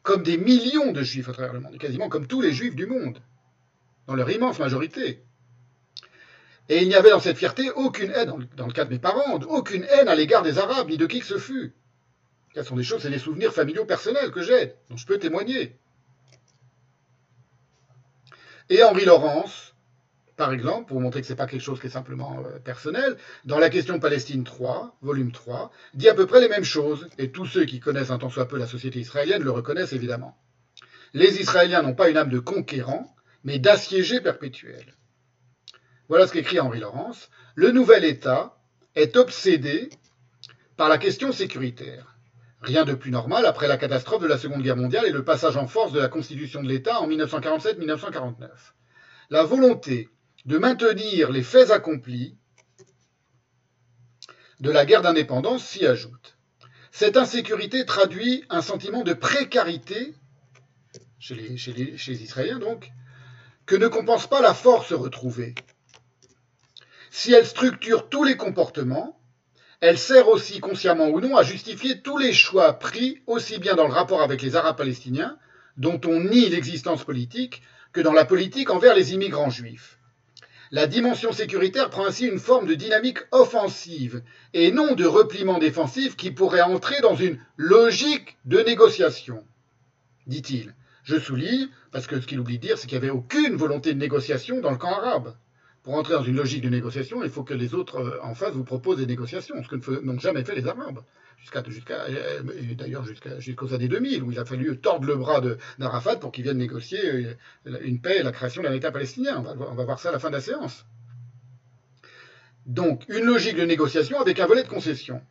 comme 0.02 0.22
des 0.22 0.36
millions 0.36 0.92
de 0.92 1.02
juifs 1.02 1.28
à 1.28 1.32
travers 1.32 1.52
le 1.52 1.60
monde, 1.60 1.78
quasiment 1.78 2.08
comme 2.08 2.26
tous 2.26 2.40
les 2.40 2.52
juifs 2.52 2.76
du 2.76 2.86
monde, 2.86 3.20
dans 4.06 4.14
leur 4.14 4.30
immense 4.30 4.58
majorité. 4.58 5.22
Et 6.68 6.82
il 6.82 6.88
n'y 6.88 6.94
avait 6.94 7.10
dans 7.10 7.20
cette 7.20 7.38
fierté 7.38 7.70
aucune 7.70 8.10
haine, 8.10 8.48
dans 8.56 8.66
le 8.66 8.72
cas 8.72 8.84
de 8.84 8.90
mes 8.90 8.98
parents, 8.98 9.34
aucune 9.48 9.84
haine 9.84 10.08
à 10.08 10.14
l'égard 10.14 10.42
des 10.42 10.58
Arabes, 10.58 10.88
ni 10.88 10.96
de 10.96 11.06
qui 11.06 11.20
que 11.20 11.26
ce 11.26 11.38
fût. 11.38 11.74
Ce 12.54 12.62
sont 12.62 12.76
des 12.76 12.82
choses, 12.82 13.02
c'est 13.02 13.10
des 13.10 13.18
souvenirs 13.18 13.52
familiaux 13.52 13.84
personnels 13.84 14.30
que 14.30 14.42
j'ai, 14.42 14.74
dont 14.88 14.96
je 14.96 15.06
peux 15.06 15.18
témoigner. 15.18 15.76
Et 18.68 18.82
Henri 18.82 19.04
Laurence, 19.04 19.75
par 20.36 20.52
exemple, 20.52 20.88
pour 20.88 21.00
montrer 21.00 21.20
que 21.22 21.26
ce 21.26 21.32
n'est 21.32 21.36
pas 21.36 21.46
quelque 21.46 21.62
chose 21.62 21.80
qui 21.80 21.86
est 21.86 21.90
simplement 21.90 22.38
euh, 22.44 22.58
personnel, 22.58 23.16
dans 23.44 23.58
la 23.58 23.70
question 23.70 23.98
Palestine 23.98 24.44
3, 24.44 24.98
volume 25.00 25.32
3, 25.32 25.70
dit 25.94 26.08
à 26.08 26.14
peu 26.14 26.26
près 26.26 26.40
les 26.40 26.48
mêmes 26.48 26.64
choses, 26.64 27.08
et 27.18 27.30
tous 27.30 27.46
ceux 27.46 27.64
qui 27.64 27.80
connaissent 27.80 28.10
un 28.10 28.18
tant 28.18 28.28
soit 28.28 28.46
peu 28.46 28.58
la 28.58 28.66
société 28.66 28.98
israélienne 28.98 29.42
le 29.42 29.50
reconnaissent 29.50 29.94
évidemment. 29.94 30.36
Les 31.14 31.40
Israéliens 31.40 31.82
n'ont 31.82 31.94
pas 31.94 32.10
une 32.10 32.18
âme 32.18 32.28
de 32.28 32.38
conquérant, 32.38 33.14
mais 33.44 33.58
d'assiégé 33.58 34.20
perpétuel. 34.20 34.94
Voilà 36.08 36.26
ce 36.26 36.32
qu'écrit 36.32 36.60
Henri 36.60 36.80
Laurence. 36.80 37.30
Le 37.54 37.70
nouvel 37.70 38.04
État 38.04 38.58
est 38.94 39.16
obsédé 39.16 39.88
par 40.76 40.88
la 40.88 40.98
question 40.98 41.32
sécuritaire. 41.32 42.16
Rien 42.60 42.84
de 42.84 42.94
plus 42.94 43.10
normal 43.10 43.46
après 43.46 43.68
la 43.68 43.76
catastrophe 43.76 44.22
de 44.22 44.26
la 44.26 44.38
Seconde 44.38 44.62
Guerre 44.62 44.76
mondiale 44.76 45.06
et 45.06 45.10
le 45.12 45.24
passage 45.24 45.56
en 45.56 45.66
force 45.66 45.92
de 45.92 46.00
la 46.00 46.08
constitution 46.08 46.62
de 46.62 46.68
l'État 46.68 47.00
en 47.00 47.08
1947-1949. 47.08 48.48
La 49.30 49.42
volonté 49.44 50.10
de 50.46 50.58
maintenir 50.58 51.30
les 51.30 51.42
faits 51.42 51.70
accomplis 51.70 52.36
de 54.60 54.70
la 54.70 54.86
guerre 54.86 55.02
d'indépendance 55.02 55.64
s'y 55.64 55.84
ajoute. 55.84 56.38
Cette 56.92 57.16
insécurité 57.16 57.84
traduit 57.84 58.44
un 58.48 58.62
sentiment 58.62 59.02
de 59.02 59.12
précarité 59.12 60.14
chez 61.18 61.34
les, 61.34 62.22
Israéliens 62.22 62.60
donc, 62.60 62.90
que 63.66 63.74
ne 63.74 63.88
compense 63.88 64.28
pas 64.28 64.40
la 64.40 64.54
force 64.54 64.92
retrouvée. 64.92 65.54
Si 67.10 67.32
elle 67.32 67.46
structure 67.46 68.08
tous 68.08 68.22
les 68.22 68.36
comportements, 68.36 69.20
elle 69.80 69.98
sert 69.98 70.28
aussi, 70.28 70.60
consciemment 70.60 71.08
ou 71.08 71.20
non, 71.20 71.36
à 71.36 71.42
justifier 71.42 72.00
tous 72.00 72.18
les 72.18 72.32
choix 72.32 72.78
pris, 72.78 73.22
aussi 73.26 73.58
bien 73.58 73.74
dans 73.74 73.88
le 73.88 73.92
rapport 73.92 74.22
avec 74.22 74.40
les 74.40 74.54
Arabes 74.54 74.76
palestiniens, 74.76 75.36
dont 75.76 76.00
on 76.06 76.20
nie 76.20 76.48
l'existence 76.48 77.04
politique, 77.04 77.62
que 77.92 78.00
dans 78.00 78.12
la 78.12 78.24
politique 78.24 78.70
envers 78.70 78.94
les 78.94 79.12
immigrants 79.12 79.50
juifs. 79.50 79.98
La 80.72 80.88
dimension 80.88 81.32
sécuritaire 81.32 81.90
prend 81.90 82.06
ainsi 82.06 82.26
une 82.26 82.40
forme 82.40 82.66
de 82.66 82.74
dynamique 82.74 83.20
offensive 83.30 84.22
et 84.52 84.72
non 84.72 84.94
de 84.94 85.04
repliement 85.04 85.58
défensif 85.58 86.16
qui 86.16 86.32
pourrait 86.32 86.62
entrer 86.62 87.00
dans 87.02 87.14
une 87.14 87.38
logique 87.56 88.36
de 88.44 88.58
négociation, 88.58 89.44
dit-il. 90.26 90.74
Je 91.04 91.20
souligne, 91.20 91.68
parce 91.92 92.08
que 92.08 92.20
ce 92.20 92.26
qu'il 92.26 92.40
oublie 92.40 92.58
de 92.58 92.66
dire, 92.66 92.78
c'est 92.78 92.88
qu'il 92.88 92.98
n'y 92.98 93.04
avait 93.04 93.16
aucune 93.16 93.54
volonté 93.54 93.94
de 93.94 93.98
négociation 93.98 94.60
dans 94.60 94.72
le 94.72 94.76
camp 94.76 94.92
arabe. 94.92 95.36
Pour 95.84 95.94
entrer 95.94 96.14
dans 96.14 96.24
une 96.24 96.34
logique 96.34 96.62
de 96.62 96.68
négociation, 96.68 97.22
il 97.22 97.30
faut 97.30 97.44
que 97.44 97.54
les 97.54 97.74
autres 97.74 98.00
euh, 98.00 98.18
en 98.24 98.34
face 98.34 98.52
vous 98.52 98.64
proposent 98.64 98.98
des 98.98 99.06
négociations, 99.06 99.62
ce 99.62 99.68
que 99.68 100.00
n'ont 100.00 100.18
jamais 100.18 100.42
fait 100.42 100.56
les 100.56 100.66
Arabes 100.66 100.98
jusqu'à, 101.68 102.04
euh, 102.04 102.42
d'ailleurs 102.74 103.04
jusqu'aux 103.38 103.74
années 103.74 103.88
2000, 103.88 104.22
où 104.22 104.32
il 104.32 104.38
a 104.38 104.44
fallu 104.44 104.78
tordre 104.78 105.06
le 105.06 105.16
bras 105.16 105.40
d'Arafat 105.78 106.16
pour 106.16 106.32
qu'il 106.32 106.44
vienne 106.44 106.58
négocier 106.58 107.00
euh, 107.66 107.78
une 107.82 108.00
paix 108.00 108.18
et 108.18 108.22
la 108.22 108.32
création 108.32 108.62
d'un 108.62 108.72
État 108.72 108.90
palestinien. 108.90 109.42
On 109.46 109.74
va, 109.74 109.84
voir 109.84 109.98
ça 109.98 110.10
à 110.10 110.12
la 110.12 110.18
fin 110.18 110.28
de 110.28 110.34
la 110.34 110.40
séance. 110.40 110.86
Donc, 112.66 113.04
une 113.08 113.24
logique 113.24 113.56
de 113.56 113.64
négociation 113.64 114.20
avec 114.20 114.40
un 114.40 114.46
volet 114.46 114.64
de 114.64 114.68
concession. 114.68 115.22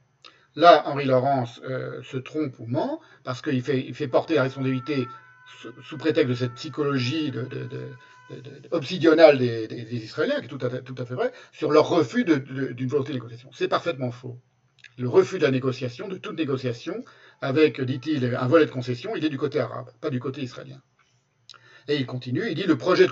Là, 0.56 0.84
Henri 0.88 1.06
Laurence 1.06 1.60
euh, 1.66 2.02
se 2.04 2.18
trompe 2.18 2.58
ou 2.60 2.66
ment, 2.66 3.02
parce 3.24 3.42
qu'il 3.42 3.62
fait, 3.62 3.92
fait, 3.94 4.08
porter 4.08 4.36
la 4.36 4.44
responsabilité 4.44 5.08
sous, 5.84 5.98
prétexte 5.98 6.30
de 6.30 6.36
cette 6.36 6.54
psychologie 6.54 7.34
obsidionale 8.72 9.38
des, 9.38 9.68
Israéliens, 9.92 10.40
qui 10.40 10.46
est 10.46 10.48
tout 10.48 10.66
à, 10.66 10.70
tout 10.70 10.96
à 10.98 11.06
fait 11.06 11.14
vrai, 11.14 11.34
sur 11.52 11.72
leur 11.72 11.90
refus 11.90 12.24
d'une 12.24 12.88
volonté 12.88 13.10
de 13.10 13.16
négociation. 13.16 13.50
C'est 13.54 13.68
parfaitement 13.68 14.12
faux 14.12 14.40
le 14.98 15.10
refus 15.10 15.40
de 15.40 15.44
la 15.44 15.52
négociation, 15.52 16.08
de 16.08 16.18
toute 16.18 16.38
négociation, 16.38 17.04
avec, 17.42 17.82
dit-il, 17.82 18.36
un 18.36 18.48
volet 18.48 18.66
de 18.66 18.72
concession, 18.72 19.16
il 19.16 19.26
est 19.26 19.30
du 19.30 19.38
côté 19.38 19.60
arabe, 19.60 19.92
pas 20.02 20.10
du 20.10 20.20
côté 20.20 20.42
israélien. 20.42 20.82
Et 21.88 21.98
il 21.98 22.06
continue, 22.06 22.50
il 22.50 22.56
dit 22.56 22.64
le 22.64 22.78
projet 22.78 23.06
de 23.06 23.12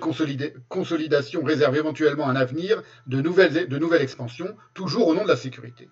consolidation 0.70 1.44
réserve 1.44 1.76
éventuellement 1.76 2.28
un 2.28 2.36
avenir 2.36 2.82
de 3.06 3.22
nouvelles, 3.22 3.68
de 3.68 3.78
nouvelles 3.78 4.02
expansions, 4.02 4.56
toujours 4.74 5.08
au 5.08 5.14
nom 5.14 5.24
de 5.24 5.28
la 5.28 5.36
sécurité. 5.36 5.90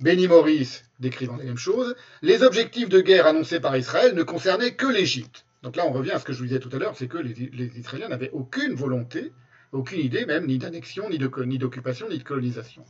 Benny 0.00 0.28
Morris 0.28 0.82
décrivant 1.00 1.36
les 1.36 1.44
mêmes 1.44 1.56
choses, 1.56 1.96
les 2.22 2.42
objectifs 2.42 2.88
de 2.88 3.00
guerre 3.00 3.26
annoncés 3.26 3.58
par 3.58 3.76
Israël 3.76 4.14
ne 4.14 4.22
concernaient 4.22 4.74
que 4.74 4.86
l'Égypte. 4.86 5.46
Donc 5.62 5.76
là, 5.76 5.86
on 5.86 5.92
revient 5.92 6.12
à 6.12 6.18
ce 6.18 6.24
que 6.24 6.32
je 6.32 6.38
vous 6.38 6.44
disais 6.44 6.60
tout 6.60 6.70
à 6.72 6.78
l'heure, 6.78 6.94
c'est 6.96 7.08
que 7.08 7.18
les, 7.18 7.78
Israéliens 7.78 8.08
n'avaient 8.08 8.30
aucune 8.32 8.74
volonté, 8.74 9.32
aucune 9.72 10.00
idée 10.00 10.24
même, 10.24 10.46
ni 10.46 10.58
d'annexion, 10.58 11.08
ni 11.10 11.18
d'occupation, 11.18 12.08
ni 12.08 12.18
de 12.18 12.22
colonisation. 12.22 12.84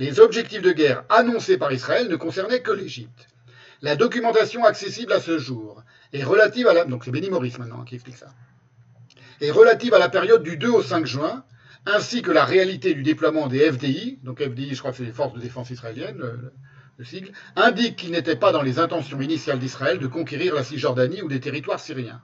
Les 0.00 0.18
objectifs 0.18 0.62
de 0.62 0.72
guerre 0.72 1.04
annoncés 1.10 1.58
par 1.58 1.70
Israël 1.72 2.08
ne 2.08 2.16
concernaient 2.16 2.62
que 2.62 2.70
l'Égypte. 2.70 3.28
La 3.82 3.96
documentation 3.96 4.64
accessible 4.64 5.12
à 5.12 5.20
ce 5.20 5.36
jour 5.36 5.82
est 6.14 6.24
relative 6.24 6.66
à 6.68 6.72
la... 6.72 6.86
Donc 6.86 7.04
c'est 7.04 7.10
Benny 7.10 7.28
Morris 7.28 7.56
maintenant 7.58 7.84
qui 7.84 7.96
explique 7.96 8.16
ça. 8.16 8.28
Est 9.42 9.50
relative 9.50 9.92
à 9.92 9.98
la 9.98 10.08
période 10.08 10.42
du 10.42 10.56
2 10.56 10.70
au 10.70 10.82
5 10.82 11.04
juin, 11.04 11.44
ainsi 11.84 12.22
que 12.22 12.30
la 12.30 12.46
réalité 12.46 12.94
du 12.94 13.02
déploiement 13.02 13.46
des 13.46 13.70
FDI, 13.70 14.18
donc 14.22 14.42
FDI 14.42 14.74
je 14.74 14.78
crois 14.78 14.92
que 14.92 14.96
c'est 14.96 15.04
les 15.04 15.12
forces 15.12 15.34
de 15.34 15.38
défense 15.38 15.68
israéliennes, 15.68 16.16
le, 16.16 16.50
le 16.96 17.04
sigle, 17.04 17.32
indique 17.54 17.96
qu'il 17.96 18.12
n'était 18.12 18.36
pas 18.36 18.52
dans 18.52 18.62
les 18.62 18.78
intentions 18.78 19.20
initiales 19.20 19.58
d'Israël 19.58 19.98
de 19.98 20.06
conquérir 20.06 20.54
la 20.54 20.64
Cisjordanie 20.64 21.20
ou 21.20 21.28
des 21.28 21.40
territoires 21.40 21.78
syriens. 21.78 22.22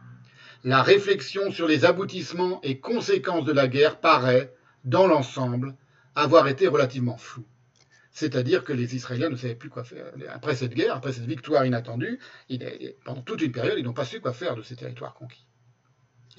La 0.65 0.83
réflexion 0.83 1.51
sur 1.51 1.69
les 1.69 1.85
aboutissements 1.85 2.59
et 2.63 2.79
conséquences 2.79 3.45
de 3.45 3.53
la 3.53 3.69
guerre 3.69 4.01
paraît, 4.01 4.55
dans 4.87 5.07
l'ensemble, 5.07 5.75
avoir 6.15 6.49
été 6.49 6.69
relativement 6.69 7.19
floue. 7.19 7.45
C'est-à-dire 8.17 8.65
que 8.65 8.73
les 8.73 8.97
Israéliens 8.97 9.29
ne 9.29 9.37
savaient 9.37 9.55
plus 9.55 9.69
quoi 9.69 9.85
faire. 9.85 10.07
Après 10.31 10.57
cette 10.57 10.73
guerre, 10.73 10.97
après 10.97 11.13
cette 11.13 11.27
victoire 11.27 11.67
inattendue, 11.67 12.19
pendant 13.05 13.21
toute 13.21 13.43
une 13.43 13.53
période, 13.53 13.75
ils 13.77 13.85
n'ont 13.85 13.93
pas 13.93 14.07
su 14.07 14.23
quoi 14.23 14.33
faire 14.33 14.57
de 14.57 14.63
ces 14.63 14.75
territoires 14.75 15.13
conquis. 15.13 15.45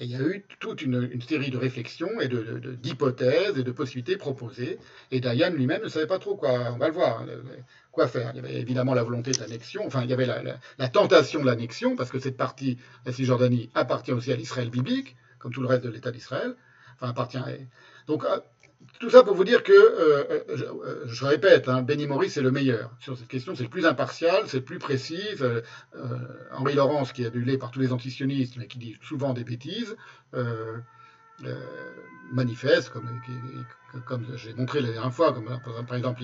Et 0.00 0.06
il 0.06 0.10
y 0.10 0.16
a 0.16 0.20
eu 0.20 0.44
toute 0.58 0.82
une, 0.82 1.08
série 1.20 1.52
de 1.52 1.56
réflexions 1.56 2.20
et 2.20 2.26
d'hypothèses 2.26 3.56
et 3.56 3.62
de 3.62 3.70
possibilités 3.70 4.16
proposées. 4.16 4.80
Et 5.12 5.20
Dayan 5.20 5.50
lui-même 5.50 5.84
ne 5.84 5.88
savait 5.88 6.08
pas 6.08 6.18
trop 6.18 6.34
quoi, 6.34 6.72
on 6.72 6.78
va 6.78 6.88
le 6.88 6.94
voir, 6.94 7.24
euh, 7.28 7.42
quoi 7.92 8.08
faire. 8.08 8.32
Il 8.34 8.38
y 8.38 8.38
avait 8.40 8.60
évidemment 8.60 8.94
la 8.94 9.04
volonté 9.04 9.30
de 9.30 9.38
l'annexion, 9.38 9.86
enfin 9.86 10.02
il 10.02 10.10
y 10.10 10.12
avait 10.12 10.26
la, 10.26 10.88
tentation 10.88 11.40
de 11.40 11.46
l'annexion, 11.46 11.94
parce 11.94 12.10
que 12.10 12.18
cette 12.18 12.36
partie, 12.36 12.78
la 13.06 13.12
Cisjordanie, 13.12 13.70
appartient 13.74 14.10
aussi 14.10 14.32
à 14.32 14.36
l'Israël 14.36 14.68
biblique, 14.68 15.14
comme 15.38 15.52
tout 15.52 15.62
le 15.62 15.68
reste 15.68 15.84
de 15.84 15.90
l'État 15.90 16.10
d'Israël. 16.10 16.56
Enfin, 16.96 17.10
appartient. 17.10 17.38
Donc, 18.08 18.24
euh, 18.24 18.40
tout 18.98 19.10
ça 19.10 19.22
pour 19.22 19.34
vous 19.34 19.44
dire 19.44 19.62
que, 19.62 19.72
euh, 19.72 20.24
euh, 20.30 20.44
euh, 20.50 21.04
je, 21.06 21.24
répète, 21.24 21.68
hein, 21.68 21.82
Benny 21.82 22.06
Morris 22.06 22.32
est 22.36 22.42
le 22.42 22.50
meilleur 22.50 22.90
sur 22.98 23.16
cette 23.16 23.28
question, 23.28 23.54
c'est 23.54 23.62
le 23.62 23.68
plus 23.68 23.86
impartial, 23.86 24.44
c'est 24.46 24.58
le 24.58 24.64
plus 24.64 24.78
précis. 24.78 25.22
Henri 26.52 26.74
Laurence, 26.74 27.12
qui 27.12 27.22
est 27.22 27.26
adulé 27.26 27.58
par 27.58 27.70
tous 27.70 27.80
les 27.80 27.92
antisionistes, 27.92 28.56
mais 28.56 28.66
qui 28.66 28.78
dit 28.78 28.96
souvent 29.02 29.34
des 29.34 29.44
bêtises, 29.44 29.96
manifeste, 32.32 32.90
comme, 32.90 34.26
j'ai 34.36 34.52
montré 34.54 34.80
la 34.80 34.90
dernière 34.90 35.14
fois, 35.14 35.34
par 35.86 35.96
exemple, 35.96 36.22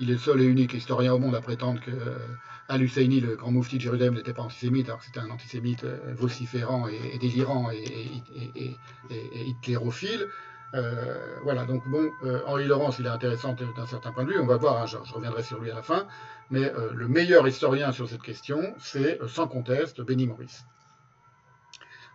il, 0.00 0.10
est 0.10 0.12
le 0.12 0.18
seul 0.18 0.40
et 0.40 0.44
unique 0.44 0.74
historien 0.74 1.14
au 1.14 1.18
monde 1.18 1.34
à 1.34 1.40
prétendre 1.40 1.80
que 1.80 1.92
Al-Husseini, 2.68 3.20
le 3.20 3.36
grand 3.36 3.52
moufti 3.52 3.76
de 3.76 3.82
Jérusalem, 3.82 4.14
n'était 4.14 4.34
pas 4.34 4.42
antisémite, 4.42 4.88
alors 4.88 4.98
que 4.98 5.06
c'était 5.06 5.20
un 5.20 5.30
antisémite 5.30 5.86
vociférant 6.16 6.88
et, 6.88 7.18
délirant 7.18 7.70
et, 7.70 7.84
et, 8.56 8.76
et 9.10 9.44
hitlérophile. 9.46 10.28
Euh, 10.74 11.38
voilà, 11.42 11.64
donc 11.64 11.86
bon, 11.88 12.10
euh, 12.24 12.42
Henri 12.46 12.66
Laurence, 12.66 12.98
il 12.98 13.06
est 13.06 13.10
intéressant 13.10 13.54
d'un 13.54 13.86
certain 13.86 14.12
point 14.12 14.24
de 14.24 14.32
vue, 14.32 14.38
on 14.38 14.46
va 14.46 14.56
voir, 14.56 14.82
hein, 14.82 14.86
je, 14.86 14.96
reviendrai 14.96 15.42
sur 15.42 15.60
lui 15.60 15.70
à 15.70 15.74
la 15.74 15.82
fin, 15.82 16.06
mais 16.50 16.64
euh, 16.64 16.92
le 16.92 17.08
meilleur 17.08 17.46
historien 17.46 17.92
sur 17.92 18.08
cette 18.08 18.22
question, 18.22 18.74
c'est 18.78 19.18
sans 19.28 19.46
conteste 19.46 20.00
Benny 20.00 20.26
Maurice. 20.26 20.64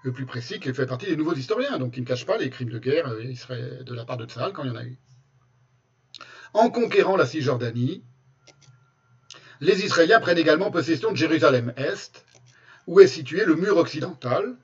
Le 0.03 0.11
plus 0.11 0.25
précis, 0.25 0.59
qui 0.59 0.73
fait 0.73 0.85
partie 0.85 1.05
des 1.05 1.15
nouveaux 1.15 1.35
historiens, 1.35 1.77
donc 1.77 1.93
qui 1.93 2.01
ne 2.01 2.05
cache 2.05 2.25
pas 2.25 2.37
les 2.37 2.49
crimes 2.49 2.71
de 2.71 2.79
guerre 2.79 3.09
de 3.09 3.93
la 3.93 4.03
part 4.03 4.17
de 4.17 4.25
Tsahal 4.25 4.51
quand 4.51 4.63
il 4.63 4.69
y 4.69 4.71
en 4.71 4.75
a 4.75 4.83
eu. 4.83 4.97
En 6.53 6.69
conquérant 6.69 7.15
la 7.15 7.25
Cisjordanie, 7.25 8.03
les 9.59 9.85
Israéliens 9.85 10.19
prennent 10.19 10.39
également 10.39 10.71
possession 10.71 11.11
de 11.11 11.17
Jérusalem-Est, 11.17 12.25
où 12.87 12.99
est 12.99 13.07
situé 13.07 13.45
le 13.45 13.55
mur 13.55 13.77
occidental, 13.77 14.57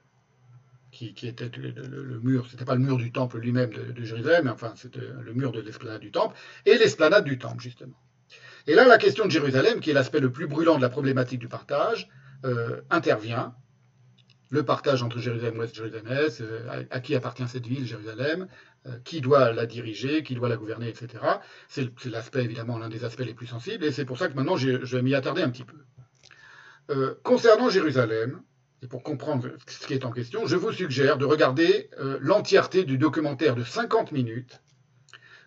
qui, 0.97 1.27
était 1.27 1.49
le, 1.57 1.71
le, 1.71 2.19
mur, 2.19 2.47
c'était 2.49 2.65
pas 2.65 2.75
le 2.75 2.81
mur 2.81 2.97
du 2.97 3.11
temple 3.11 3.37
lui-même 3.37 3.69
de, 3.71 4.03
Jérusalem, 4.03 4.45
mais 4.45 4.51
enfin 4.51 4.73
c'était 4.75 4.99
le 4.99 5.33
mur 5.33 5.51
de 5.51 5.61
l'esplanade 5.61 6.01
du 6.01 6.11
temple, 6.11 6.35
et 6.65 6.77
l'esplanade 6.77 7.23
du 7.23 7.37
temple, 7.37 7.61
justement. 7.61 7.97
Et 8.65 8.73
là, 8.73 8.85
la 8.85 8.97
question 8.97 9.25
de 9.25 9.31
Jérusalem, 9.31 9.79
qui 9.79 9.91
est 9.91 9.93
l'aspect 9.93 10.19
le 10.19 10.31
plus 10.31 10.47
brûlant 10.47 10.75
de 10.75 10.81
la 10.81 10.89
problématique 10.89 11.39
du 11.39 11.47
partage, 11.47 12.09
euh, 12.45 12.81
intervient. 12.89 13.55
Le 14.49 14.63
partage 14.63 15.03
entre 15.03 15.19
Jérusalem-Ouest 15.19 15.73
et 15.73 15.75
Jérusalem-Est, 15.75 16.41
euh, 16.41 16.83
à, 16.89 16.99
qui 16.99 17.15
appartient 17.15 17.47
cette 17.47 17.67
ville, 17.67 17.85
Jérusalem, 17.85 18.47
euh, 18.85 18.97
qui 19.03 19.21
doit 19.21 19.51
la 19.51 19.65
diriger, 19.65 20.23
qui 20.23 20.35
doit 20.35 20.49
la 20.49 20.57
gouverner, 20.57 20.87
etc. 20.87 21.23
C'est 21.67 21.91
l'aspect, 22.05 22.43
évidemment, 22.43 22.77
l'un 22.77 22.89
des 22.89 23.03
aspects 23.03 23.25
les 23.25 23.33
plus 23.33 23.47
sensibles, 23.47 23.83
et 23.83 23.91
c'est 23.91 24.05
pour 24.05 24.17
ça 24.17 24.29
que 24.29 24.33
maintenant 24.33 24.57
je 24.57 24.95
vais 24.95 25.01
m'y 25.01 25.15
attarder 25.15 25.41
un 25.41 25.49
petit 25.49 25.65
peu. 25.65 27.17
concernant 27.23 27.69
Jérusalem, 27.69 28.41
et 28.83 28.87
pour 28.87 29.01
comprendre 29.01 29.49
ce 29.67 29.87
qui 29.87 29.93
est 29.93 30.05
en 30.05 30.11
question, 30.11 30.45
je 30.45 30.55
vous 30.55 30.71
suggère 30.71 31.17
de 31.17 31.25
regarder 31.25 31.89
euh, 31.99 32.17
l'entièreté 32.21 32.83
du 32.83 32.97
documentaire 32.97 33.55
de 33.55 33.63
50 33.63 34.11
minutes 34.11 34.61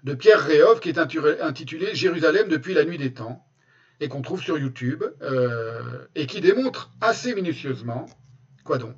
de 0.02 0.14
Pierre 0.14 0.40
Réhoff 0.40 0.80
qui 0.80 0.88
est 0.88 0.98
intitulé 0.98 1.94
Jérusalem 1.94 2.48
depuis 2.48 2.74
la 2.74 2.84
nuit 2.84 2.98
des 2.98 3.12
temps 3.12 3.46
et 4.00 4.08
qu'on 4.08 4.22
trouve 4.22 4.42
sur 4.42 4.58
YouTube 4.58 5.04
euh, 5.22 6.06
et 6.14 6.26
qui 6.26 6.40
démontre 6.40 6.90
assez 7.00 7.34
minutieusement, 7.34 8.06
quoi 8.64 8.78
donc 8.78 8.96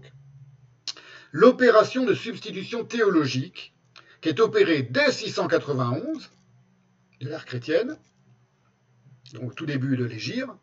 L'opération 1.32 2.04
de 2.04 2.14
substitution 2.14 2.84
théologique 2.84 3.74
qui 4.20 4.28
est 4.28 4.40
opérée 4.40 4.82
dès 4.82 5.10
691 5.10 6.30
de 7.20 7.28
l'ère 7.28 7.44
chrétienne, 7.44 7.98
donc 9.34 9.54
tout 9.54 9.66
début 9.66 9.96
de 9.96 10.04
l'Égir, 10.04 10.54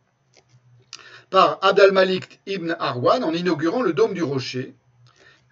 par 1.30 1.60
Abd 1.62 1.80
al-Malik 1.80 2.40
ibn 2.46 2.76
Arwan 2.80 3.24
en 3.24 3.34
inaugurant 3.34 3.82
le 3.82 3.94
dôme 3.94 4.14
du 4.14 4.24
rocher, 4.24 4.76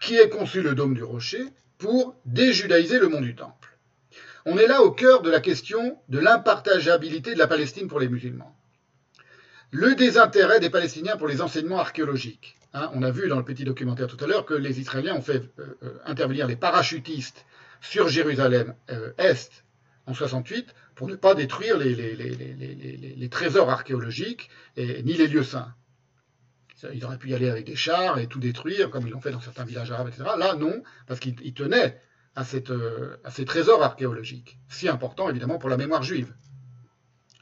qui 0.01 0.15
est 0.15 0.29
conçu 0.29 0.61
le 0.61 0.75
dôme 0.75 0.93
du 0.93 1.03
rocher 1.03 1.43
pour 1.77 2.15
déjudaïser 2.25 2.99
le 2.99 3.09
mont 3.09 3.21
du 3.21 3.35
Temple. 3.35 3.77
On 4.45 4.57
est 4.57 4.67
là 4.67 4.81
au 4.81 4.91
cœur 4.91 5.21
de 5.21 5.29
la 5.29 5.41
question 5.41 5.97
de 6.09 6.19
l'impartageabilité 6.19 7.33
de 7.33 7.39
la 7.39 7.47
Palestine 7.47 7.87
pour 7.87 7.99
les 7.99 8.07
musulmans. 8.07 8.55
Le 9.71 9.95
désintérêt 9.95 10.59
des 10.59 10.69
Palestiniens 10.69 11.17
pour 11.17 11.27
les 11.27 11.41
enseignements 11.41 11.79
archéologiques. 11.79 12.55
Hein, 12.73 12.89
on 12.93 13.03
a 13.03 13.11
vu 13.11 13.27
dans 13.27 13.37
le 13.37 13.43
petit 13.43 13.65
documentaire 13.65 14.07
tout 14.07 14.23
à 14.23 14.27
l'heure 14.27 14.45
que 14.45 14.53
les 14.53 14.79
Israéliens 14.79 15.15
ont 15.15 15.21
fait 15.21 15.43
euh, 15.59 15.77
euh, 15.83 15.97
intervenir 16.05 16.47
les 16.47 16.55
parachutistes 16.55 17.45
sur 17.81 18.07
Jérusalem-Est 18.07 19.51
euh, 19.51 20.09
en 20.09 20.13
68 20.13 20.73
pour 20.98 21.07
ne 21.07 21.15
pas 21.15 21.36
détruire 21.36 21.78
les, 21.78 23.30
trésors 23.30 23.69
archéologiques 23.69 24.49
et, 24.76 25.03
ni 25.03 25.14
les 25.14 25.28
lieux 25.28 25.44
saints. 25.44 25.74
Ils 26.91 27.06
auraient 27.06 27.19
pu 27.19 27.30
y 27.30 27.36
aller 27.36 27.49
avec 27.49 27.65
des 27.65 27.76
chars 27.76 28.18
et 28.18 28.28
tout 28.28 28.40
détruire, 28.40 28.90
comme 28.90 29.06
ils 29.06 29.11
l'ont 29.11 29.22
fait 29.22 29.32
dans 29.32 29.40
certains 29.40 29.64
villages 29.64 29.91
arabes, 29.91 30.07
etc. 30.07 30.24
Là, 30.38 30.56
non, 30.56 30.82
parce 31.06 31.19
qu'ils 31.19 31.53
tenaient 31.53 32.02
à, 32.36 32.44
euh, 32.72 33.18
à, 33.24 33.30
ces 33.32 33.45
trésors 33.45 33.84
archéologiques, 33.84 34.57
si 34.69 34.90
importants 34.90 35.30
évidemment 35.30 35.60
pour 35.60 35.69
la 35.69 35.78
mémoire 35.78 36.02
juive. 36.02 36.34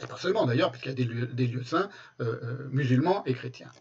Et 0.04 0.06
pas 0.06 0.18
seulement 0.18 0.46
d'ailleurs, 0.46 0.72
puisqu'il 0.72 0.90
y 0.90 0.92
a 0.92 1.28
des 1.34 1.48
lieux, 1.48 1.64
saints 1.64 1.90
euh, 2.20 2.38
euh, 2.44 2.68
musulmans 2.72 3.24
et 3.26 3.34
chrétiens. 3.34 3.72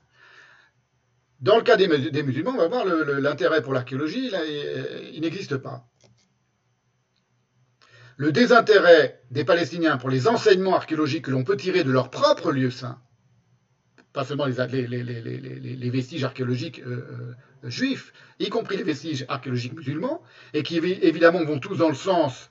Dans 1.40 1.56
le 1.56 1.62
cas 1.62 1.76
des, 1.76 1.88
musulmans, 2.22 2.52
on 2.52 2.58
va 2.58 2.68
voir 2.68 2.84
l'intérêt 2.86 3.60
pour 3.60 3.74
l'archéologie, 3.74 4.30
il 5.12 5.20
n'existe 5.20 5.56
pas 5.56 5.84
le 8.16 8.32
désintérêt 8.32 9.20
des 9.30 9.44
Palestiniens 9.44 9.96
pour 9.96 10.10
les 10.10 10.28
enseignements 10.28 10.76
archéologiques 10.76 11.24
que 11.24 11.30
l'on 11.30 11.44
peut 11.44 11.56
tirer 11.56 11.84
de 11.84 11.90
leurs 11.90 12.10
propres 12.10 12.52
lieux 12.52 12.70
saints, 12.70 12.98
pas 14.12 14.24
seulement 14.24 14.46
les, 14.46 15.90
vestiges 15.90 16.24
archéologiques 16.24 16.80
euh, 16.80 17.34
euh, 17.64 17.70
juifs, 17.70 18.12
y 18.38 18.48
compris 18.48 18.76
les 18.76 18.84
vestiges 18.84 19.24
archéologiques 19.28 19.74
musulmans, 19.74 20.22
et 20.52 20.62
qui 20.62 20.76
évidemment 20.76 21.44
vont 21.44 21.58
tous 21.58 21.76
dans 21.76 21.88
le 21.88 21.94
sens 21.94 22.50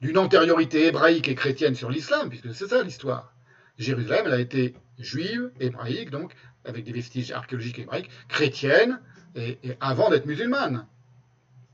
d'une 0.00 0.18
antériorité 0.18 0.86
hébraïque 0.86 1.28
et 1.28 1.34
chrétienne 1.34 1.74
sur 1.74 1.90
l'islam, 1.90 2.28
puisque 2.28 2.54
c'est 2.54 2.68
ça 2.68 2.82
l'histoire. 2.82 3.32
Jérusalem, 3.78 4.24
elle 4.26 4.34
a 4.34 4.40
été 4.40 4.74
juive, 4.98 5.50
hébraïque, 5.60 6.10
donc, 6.10 6.34
avec 6.64 6.84
des 6.84 6.92
vestiges 6.92 7.30
archéologiques 7.30 7.78
hébraïques, 7.78 8.10
chrétiennes, 8.28 9.00
et 9.36 9.58
avant 9.80 10.10
d'être 10.10 10.26
musulmane. 10.26 10.86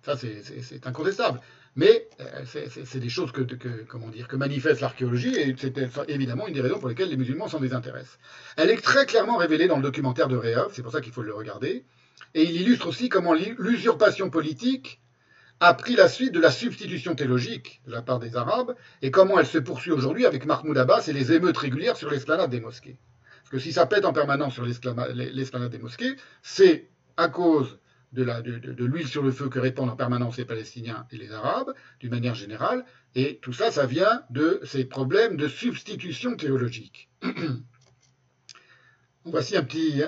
Ça, 0.02 0.16
c'est 0.16 0.86
incontestable. 0.86 1.40
Mais 1.76 2.08
euh, 2.20 2.44
c'est 2.46 3.00
des 3.00 3.08
choses 3.08 3.32
que, 3.32 3.42
comment 3.88 4.08
dire, 4.08 4.28
que 4.28 4.36
manifeste 4.36 4.80
l'archéologie 4.80 5.34
et 5.34 5.56
c'est 5.58 5.76
évidemment 6.08 6.46
une 6.46 6.54
des 6.54 6.60
raisons 6.60 6.78
pour 6.78 6.88
lesquelles 6.88 7.08
les 7.08 7.16
musulmans 7.16 7.48
s'en 7.48 7.58
désintéressent. 7.58 8.18
Elle 8.56 8.70
est 8.70 8.80
très 8.80 9.06
clairement 9.06 9.36
révélée 9.36 9.66
dans 9.66 9.76
le 9.76 9.82
documentaire 9.82 10.28
de 10.28 10.36
Réa, 10.36 10.68
c'est 10.72 10.82
pour 10.82 10.92
ça 10.92 11.00
qu'il 11.00 11.12
faut 11.12 11.22
le 11.22 11.34
regarder, 11.34 11.84
et 12.34 12.44
il 12.44 12.60
illustre 12.60 12.86
aussi 12.86 13.08
comment 13.08 13.34
l'usurpation 13.34 14.30
politique 14.30 15.00
a 15.60 15.74
pris 15.74 15.96
la 15.96 16.08
suite 16.08 16.32
de 16.32 16.40
la 16.40 16.50
substitution 16.50 17.14
théologique 17.14 17.80
de 17.86 17.92
la 17.92 18.02
part 18.02 18.18
des 18.18 18.36
Arabes 18.36 18.74
et 19.02 19.10
comment 19.10 19.38
elle 19.38 19.46
se 19.46 19.58
poursuit 19.58 19.92
aujourd'hui 19.92 20.26
avec 20.26 20.46
Mahmoud 20.46 20.76
Abbas 20.76 21.04
et 21.08 21.12
les 21.12 21.32
émeutes 21.32 21.56
régulières 21.56 21.96
sur 21.96 22.10
l'esplanade 22.10 22.50
des 22.50 22.60
mosquées. 22.60 22.98
Parce 23.42 23.50
que 23.50 23.58
si 23.58 23.72
ça 23.72 23.86
pète 23.86 24.04
en 24.04 24.12
permanence 24.12 24.54
sur 24.54 24.64
l'esplanade 24.64 25.70
des 25.70 25.78
mosquées, 25.78 26.16
c'est 26.42 26.88
à 27.16 27.28
cause 27.28 27.78
de, 28.14 28.84
l'huile 28.84 29.08
sur 29.08 29.22
le 29.22 29.30
feu 29.30 29.48
que 29.48 29.58
répandent 29.58 29.90
en 29.90 29.96
permanence 29.96 30.36
les 30.36 30.44
Palestiniens 30.44 31.06
et 31.10 31.16
les 31.16 31.32
Arabes, 31.32 31.74
d'une 32.00 32.10
manière 32.10 32.34
générale, 32.34 32.84
et 33.14 33.38
tout 33.42 33.52
ça, 33.52 33.70
ça 33.70 33.86
vient 33.86 34.22
de 34.30 34.60
ces 34.64 34.84
problèmes 34.84 35.36
de 35.36 35.48
substitution 35.48 36.36
théologique. 36.36 37.10
Voici 39.26 39.56
un 39.56 39.64
petit, 39.64 40.02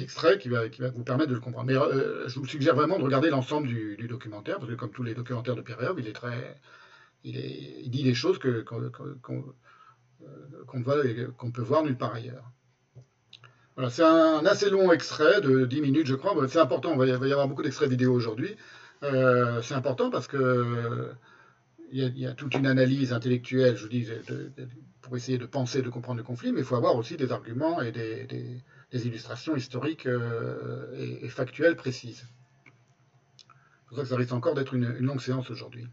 extrait 0.00 0.38
qui 0.38 0.48
va, 0.48 0.62
vous 0.94 1.02
permettre 1.02 1.30
de 1.30 1.34
le 1.34 1.40
comprendre. 1.40 1.66
Mais 1.66 1.76
euh, 1.76 2.28
je 2.28 2.38
vous 2.38 2.46
suggère 2.46 2.76
vraiment 2.76 2.98
de 2.98 3.02
regarder 3.02 3.28
l'ensemble 3.28 3.66
du, 3.66 4.06
documentaire, 4.08 4.58
parce 4.58 4.70
que 4.70 4.76
comme 4.76 4.92
tous 4.92 5.02
les 5.02 5.14
documentaires 5.14 5.56
de 5.56 5.62
Pierre 5.62 5.94
il 5.96 6.12
il, 7.24 7.90
dit 7.90 8.04
des 8.04 8.14
choses 8.14 8.38
qu'on 8.38 8.48
euh, 8.48 8.64
qu'on 11.36 11.50
peut 11.50 11.62
voir 11.62 11.82
nulle 11.82 11.96
part 11.96 12.14
ailleurs. 12.14 12.52
Voilà, 13.76 13.90
c'est 13.90 14.04
un 14.04 14.46
assez 14.46 14.70
long 14.70 14.92
extrait 14.92 15.40
de 15.40 15.66
10 15.66 15.80
minutes, 15.80 16.06
je 16.06 16.14
crois. 16.14 16.34
C'est 16.48 16.60
important, 16.60 16.92
il 16.92 17.12
va 17.12 17.26
y 17.26 17.32
avoir 17.32 17.48
beaucoup 17.48 17.62
d'extraits 17.62 17.90
vidéo 17.90 18.12
aujourd'hui. 18.12 18.56
Euh, 19.02 19.60
c'est 19.62 19.74
important 19.74 20.10
parce 20.10 20.28
que 20.28 21.10
il 21.90 22.18
y, 22.18 22.26
a, 22.26 22.34
toute 22.34 22.54
une 22.54 22.66
analyse 22.66 23.12
intellectuelle, 23.12 23.76
je 23.76 23.82
vous 23.82 23.88
dis, 23.88 24.08
pour 25.00 25.16
essayer 25.16 25.38
de 25.38 25.46
penser, 25.46 25.80
de 25.80 25.90
comprendre 25.90 26.18
le 26.18 26.24
conflit, 26.24 26.50
mais 26.50 26.60
il 26.60 26.64
faut 26.64 26.74
avoir 26.74 26.96
aussi 26.96 27.16
des 27.16 27.30
arguments 27.30 27.80
et 27.82 27.92
des, 27.92 29.06
illustrations 29.06 29.54
historiques 29.54 30.06
euh, 30.06 31.18
et, 31.22 31.28
factuelles 31.28 31.76
précises. 31.76 32.26
C'est 33.44 33.88
pour 33.88 33.96
ça 33.98 34.02
que 34.02 34.08
ça 34.08 34.16
risque 34.16 34.32
encore 34.32 34.54
d'être 34.54 34.74
une 34.74 34.98
longue 34.98 35.20
séance 35.20 35.50
aujourd'hui. 35.50 35.86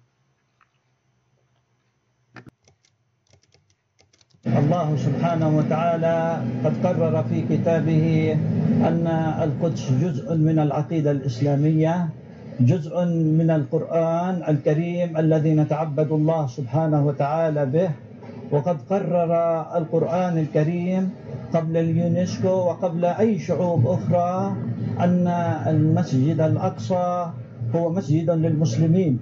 الله 4.42 4.98
سبحانه 4.98 5.50
وتعالى 5.58 6.18
قد 6.66 6.74
قرر 6.82 7.24
في 7.30 7.46
كتابه 7.46 8.34
أن 8.82 9.06
القدس 9.38 9.92
جزء 10.02 10.36
من 10.36 10.60
العقيدة 10.60 11.12
الإسلامية 11.12 12.10
جزء 12.60 13.06
من 13.38 13.50
القرآن 13.52 14.42
الكريم 14.50 15.18
الذي 15.18 15.54
نتعبد 15.54 16.10
الله 16.12 16.48
سبحانه 16.48 17.06
وتعالى 17.06 17.66
به. 17.66 17.90
وقد 18.52 18.78
قرر 18.90 19.32
القرآن 19.78 20.38
الكريم 20.38 21.10
قبل 21.54 21.78
اليونسكو 21.78 22.50
وقبل 22.50 23.06
أي 23.06 23.40
شعوب 23.40 23.88
أخرى 23.88 24.56
أن 25.00 25.28
المسجد 25.70 26.42
الأقصى 26.42 27.30
هو 27.76 27.94
مسجد 27.94 28.30
للمسلمين. 28.30 29.20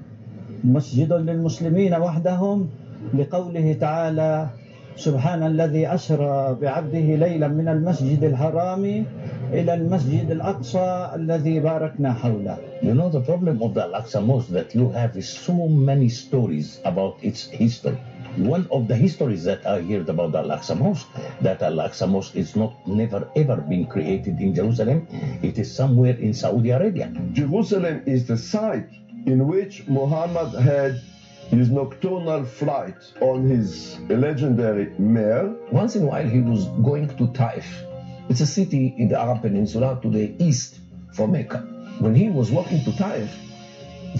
مسجد 0.63 1.11
للمسلمين 1.13 1.93
وحدهم 1.95 2.67
لقوله 3.13 3.67
تعالى 3.79 4.47
سبحان 4.95 5.43
الذي 5.43 5.87
أسرى 5.87 6.57
بعبده 6.61 7.15
ليلا 7.15 7.47
من 7.47 7.67
المسجد 7.67 8.23
الحرام 8.23 9.05
إلى 9.53 9.73
المسجد 9.73 10.31
الأقصى 10.31 11.11
الذي 11.15 11.59
باركنا 11.59 12.13
حوله. 12.13 12.57
You 12.81 12.93
know 12.93 13.09
the 13.09 13.21
problem 13.21 13.61
of 13.61 13.73
the 13.73 13.83
Al-Aqsa 13.83 14.25
Mosque 14.25 14.49
that 14.49 14.75
you 14.75 14.89
have 14.89 15.15
is 15.17 15.27
so 15.29 15.67
many 15.67 16.09
stories 16.09 16.79
about 16.85 17.17
its 17.21 17.47
history. 17.47 17.97
One 18.37 18.67
of 18.71 18.87
the 18.87 18.95
histories 18.95 19.43
that 19.45 19.65
I 19.65 19.81
heard 19.81 20.07
about 20.09 20.31
the 20.33 20.39
Al-Aqsa 20.39 20.77
Mosque, 20.77 21.07
that 21.41 21.61
Al-Aqsa 21.61 22.07
Mosque 22.07 22.35
is 22.35 22.55
not 22.55 22.73
never 22.87 23.27
ever 23.35 23.57
been 23.57 23.85
created 23.85 24.39
in 24.39 24.53
Jerusalem. 24.53 25.07
It 25.41 25.57
is 25.57 25.73
somewhere 25.73 26.15
in 26.15 26.33
Saudi 26.33 26.69
Arabia. 26.69 27.11
Jerusalem 27.33 28.03
is 28.05 28.27
the 28.27 28.37
site 28.37 28.89
in 29.25 29.47
which 29.47 29.87
Muhammad 29.87 30.53
had 30.61 31.01
his 31.49 31.69
nocturnal 31.71 32.43
flight 32.45 32.95
on 33.21 33.47
his 33.47 33.97
legendary 34.07 34.93
mare. 34.99 35.47
Once 35.71 35.95
in 35.95 36.03
a 36.03 36.05
while 36.05 36.27
he 36.27 36.41
was 36.41 36.65
going 36.83 37.07
to 37.07 37.27
Taif. 37.33 37.83
It's 38.29 38.41
a 38.41 38.45
city 38.45 38.93
in 38.97 39.07
the 39.09 39.19
Arab 39.19 39.41
Peninsula 39.41 39.99
to 40.03 40.09
the 40.09 40.35
east 40.37 40.79
from 41.13 41.31
Mecca. 41.31 41.59
When 41.99 42.13
he 42.13 42.29
was 42.29 42.51
walking 42.51 42.83
to 42.83 42.95
Taif, 42.95 43.35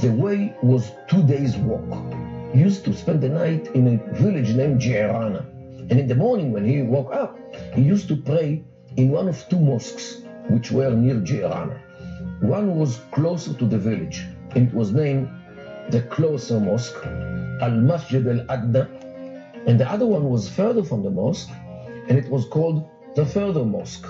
the 0.01 0.11
way 0.11 0.55
was 0.63 0.91
two 1.07 1.21
days' 1.23 1.55
walk. 1.57 2.13
He 2.51 2.61
used 2.61 2.83
to 2.85 2.93
spend 2.93 3.21
the 3.21 3.29
night 3.29 3.67
in 3.75 3.87
a 3.87 4.13
village 4.15 4.55
named 4.55 4.81
Jirana. 4.81 5.45
And 5.89 5.99
in 5.99 6.07
the 6.07 6.15
morning 6.15 6.51
when 6.51 6.65
he 6.65 6.81
woke 6.81 7.13
up, 7.13 7.37
he 7.75 7.83
used 7.83 8.07
to 8.07 8.15
pray 8.15 8.63
in 8.97 9.11
one 9.11 9.27
of 9.27 9.47
two 9.49 9.59
mosques 9.59 10.21
which 10.49 10.71
were 10.71 10.89
near 10.95 11.15
Jirana. 11.15 11.79
One 12.41 12.75
was 12.75 13.01
closer 13.11 13.53
to 13.53 13.65
the 13.65 13.77
village, 13.77 14.25
and 14.55 14.67
it 14.67 14.73
was 14.73 14.91
named 14.91 15.29
the 15.91 16.01
closer 16.03 16.59
mosque, 16.59 17.03
Al 17.61 17.71
Masjid 17.71 18.25
Al 18.27 18.45
Adna, 18.49 18.87
and 19.65 19.79
the 19.79 19.89
other 19.89 20.05
one 20.05 20.29
was 20.29 20.47
further 20.47 20.83
from 20.83 21.03
the 21.03 21.09
mosque, 21.09 21.49
and 22.07 22.17
it 22.17 22.29
was 22.29 22.45
called 22.45 22.87
the 23.15 23.25
further 23.25 23.65
mosque, 23.65 24.07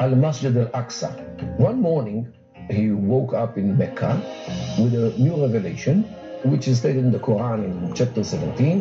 Al 0.00 0.16
Masjid 0.16 0.56
Al 0.56 0.68
Aqsa. 0.68 1.10
One 1.58 1.80
morning, 1.80 2.32
he 2.70 2.90
woke 2.90 3.34
up 3.34 3.58
in 3.58 3.76
Mecca 3.76 4.20
with 4.78 4.94
a 4.94 5.14
new 5.18 5.36
revelation, 5.40 6.02
which 6.44 6.66
is 6.66 6.78
stated 6.78 7.04
in 7.04 7.12
the 7.12 7.18
Quran 7.18 7.64
in 7.64 7.94
chapter 7.94 8.24
17, 8.24 8.80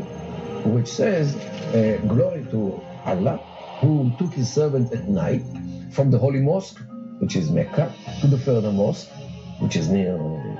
which 0.73 0.87
says, 0.87 1.35
uh, 1.35 1.99
Glory 2.07 2.45
to 2.51 2.81
Allah, 3.05 3.37
who 3.81 4.11
took 4.17 4.33
his 4.33 4.51
servant 4.51 4.93
at 4.93 5.07
night 5.09 5.43
from 5.91 6.11
the 6.11 6.17
holy 6.17 6.39
mosque, 6.41 6.79
which 7.19 7.35
is 7.35 7.51
Mecca, 7.51 7.93
to 8.21 8.27
the 8.27 8.37
further 8.37 8.71
mosque, 8.71 9.09
which 9.59 9.75
is 9.75 9.89
near. 9.89 10.15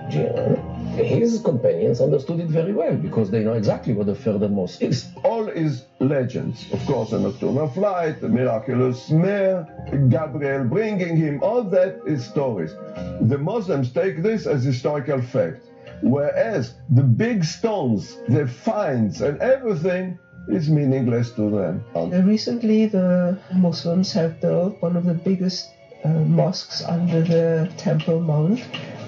His 0.10 1.42
companions 1.44 2.00
understood 2.00 2.40
it 2.40 2.48
very 2.48 2.74
well 2.74 2.96
because 2.96 3.30
they 3.32 3.44
know 3.44 3.54
exactly 3.54 3.94
what 3.94 4.06
the 4.06 4.16
further 4.16 4.48
mosque 4.48 4.82
is. 4.82 5.08
All 5.24 5.48
is 5.48 5.86
legends. 6.00 6.72
Of 6.72 6.86
course, 6.86 7.12
a 7.12 7.20
nocturnal 7.20 7.68
flight, 7.68 8.22
a 8.22 8.30
miraculous 8.30 9.10
mare, 9.10 9.68
Gabriel 10.10 10.66
bringing 10.66 11.18
him, 11.18 11.42
all 11.42 11.64
that 11.64 12.00
is 12.06 12.26
stories. 12.26 12.74
The 13.22 13.38
Muslims 13.38 13.92
take 13.92 14.22
this 14.22 14.46
as 14.46 14.64
historical 14.64 15.22
fact. 15.22 15.66
Whereas 16.02 16.76
the 16.90 17.04
big 17.04 17.44
stones, 17.44 18.18
the 18.28 18.48
finds, 18.48 19.22
and 19.22 19.42
everything 19.42 20.20
is 20.48 20.70
meaningless 20.70 21.32
to 21.32 21.50
them. 21.50 21.84
Recently, 22.28 22.86
the 22.86 23.38
Muslims 23.54 24.14
have 24.14 24.40
built 24.40 24.82
one 24.82 24.96
of 24.96 25.06
the 25.06 25.14
biggest 25.14 25.72
uh, 26.04 26.10
mosques 26.10 26.84
under 26.84 27.22
the 27.22 27.72
Temple 27.78 28.20
Mount. 28.20 28.62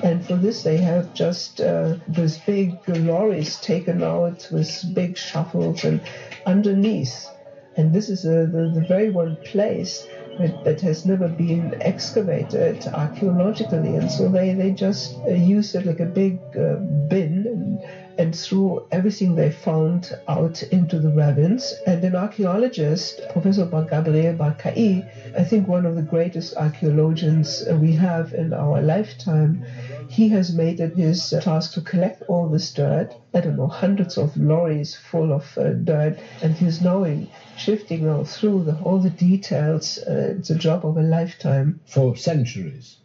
And 0.04 0.26
for 0.26 0.36
this, 0.36 0.64
they 0.64 0.78
have 0.78 1.14
just 1.14 1.60
uh, 1.60 1.96
big 2.46 2.78
lorries 2.88 3.58
taken 3.58 4.04
out 4.04 4.48
with 4.52 4.94
big 4.94 5.18
shovels 5.18 5.84
and 5.84 6.02
underneath. 6.46 7.28
And 7.76 7.94
this 7.94 8.10
is 8.10 8.26
uh, 8.26 8.48
the, 8.52 8.72
the 8.74 8.86
very 8.88 9.10
one 9.10 9.38
place 9.44 10.08
that, 10.40 10.64
that 10.64 10.82
has 10.82 11.06
never 11.06 11.28
been 11.28 11.80
excavated 11.82 12.86
archaeologically. 12.88 13.96
And 13.96 14.12
so 14.12 14.30
they, 14.30 14.54
they 14.54 14.72
just 14.72 15.16
uh, 15.28 15.30
use 15.30 15.74
it 15.76 15.86
like 15.86 16.00
a 16.00 16.06
big 16.06 16.40
uh, 16.56 16.76
bin 17.08 17.46
and, 17.48 17.80
and 18.20 18.36
threw 18.36 18.86
everything 18.92 19.36
they 19.36 19.52
found 19.52 20.18
out 20.28 20.64
into 20.64 21.00
the 21.00 21.10
ravines. 21.10 21.74
And 21.86 22.04
an 22.04 22.16
archaeologist, 22.16 23.22
Professor 23.30 23.66
Gabriel 23.66 24.36
Barkai, 24.36 25.38
I 25.38 25.44
think 25.44 25.68
one 25.68 25.86
of 25.86 25.96
the 25.96 26.02
greatest 26.02 26.56
archaeologians 26.56 27.64
we 27.80 27.94
have 27.94 28.34
in 28.34 28.54
our 28.54 28.82
lifetime, 28.82 29.66
he 30.10 30.30
has 30.30 30.54
made 30.54 30.80
it 30.80 30.96
his 30.96 31.30
task 31.42 31.74
to 31.74 31.82
collect 31.82 32.24
all 32.28 32.50
this 32.50 32.74
dirt. 32.74 33.16
I 33.34 33.42
don't 33.42 33.58
know, 33.58 33.68
hundreds 33.68 34.18
of 34.18 34.36
lorries 34.38 34.96
full 34.96 35.32
of 35.34 35.58
uh, 35.58 35.74
dirt, 35.74 36.18
and 36.42 36.54
he's 36.56 36.82
knowing, 36.82 37.28
shifting 37.56 38.06
now 38.06 38.24
through 38.24 38.64
the, 38.64 38.78
all 38.80 39.00
the 39.00 39.10
details. 39.10 39.98
Uh, 40.00 40.36
it's 40.38 40.50
a 40.50 40.56
job 40.56 40.86
of 40.86 40.98
a 40.98 41.02
lifetime. 41.02 41.80
For 41.86 42.16
centuries, 42.16 42.98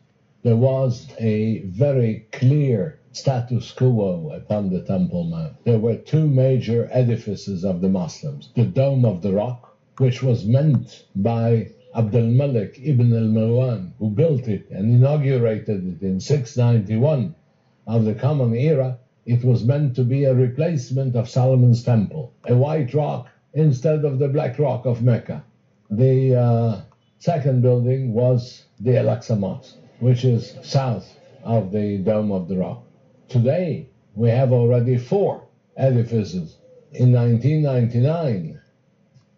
there 0.42 0.56
was 0.56 1.08
a 1.18 1.60
very 1.60 2.26
clear 2.32 2.98
status 3.12 3.72
quo 3.72 4.30
upon 4.34 4.70
the 4.70 4.82
Temple 4.82 5.24
Mount. 5.24 5.64
There 5.64 5.78
were 5.78 5.96
two 5.96 6.26
major 6.26 6.88
edifices 6.90 7.64
of 7.64 7.80
the 7.80 7.88
Muslims 7.88 8.48
the 8.54 8.64
Dome 8.64 9.04
of 9.04 9.22
the 9.22 9.32
Rock, 9.32 9.76
which 9.98 10.22
was 10.22 10.44
meant 10.44 11.04
by 11.14 11.68
Abdul 11.94 12.28
Malik 12.28 12.80
ibn 12.82 13.12
al 13.12 13.28
Marwan, 13.28 13.92
who 13.98 14.08
built 14.08 14.48
it 14.48 14.70
and 14.70 14.94
inaugurated 14.94 15.86
it 15.86 16.02
in 16.02 16.20
691 16.20 17.34
of 17.86 18.04
the 18.04 18.14
Common 18.14 18.54
Era. 18.54 18.98
It 19.26 19.44
was 19.44 19.64
meant 19.64 19.94
to 19.96 20.04
be 20.04 20.24
a 20.24 20.34
replacement 20.34 21.14
of 21.14 21.28
Solomon's 21.28 21.82
Temple, 21.82 22.32
a 22.46 22.56
white 22.56 22.94
rock 22.94 23.28
instead 23.52 24.04
of 24.04 24.18
the 24.18 24.28
black 24.28 24.58
rock 24.58 24.86
of 24.86 25.02
Mecca. 25.02 25.44
The 25.90 26.34
uh, 26.34 26.80
second 27.18 27.60
building 27.60 28.14
was 28.14 28.64
the 28.80 28.98
Al 28.98 29.06
Aqsa 29.14 29.38
Mosque, 29.38 29.76
which 30.00 30.24
is 30.24 30.56
south 30.62 31.14
of 31.44 31.72
the 31.72 31.98
Dome 31.98 32.32
of 32.32 32.48
the 32.48 32.56
Rock. 32.56 32.82
Today, 33.28 33.88
we 34.14 34.30
have 34.30 34.52
already 34.52 34.96
four 34.96 35.44
edifices. 35.76 36.56
In 36.92 37.12
1999, 37.12 38.51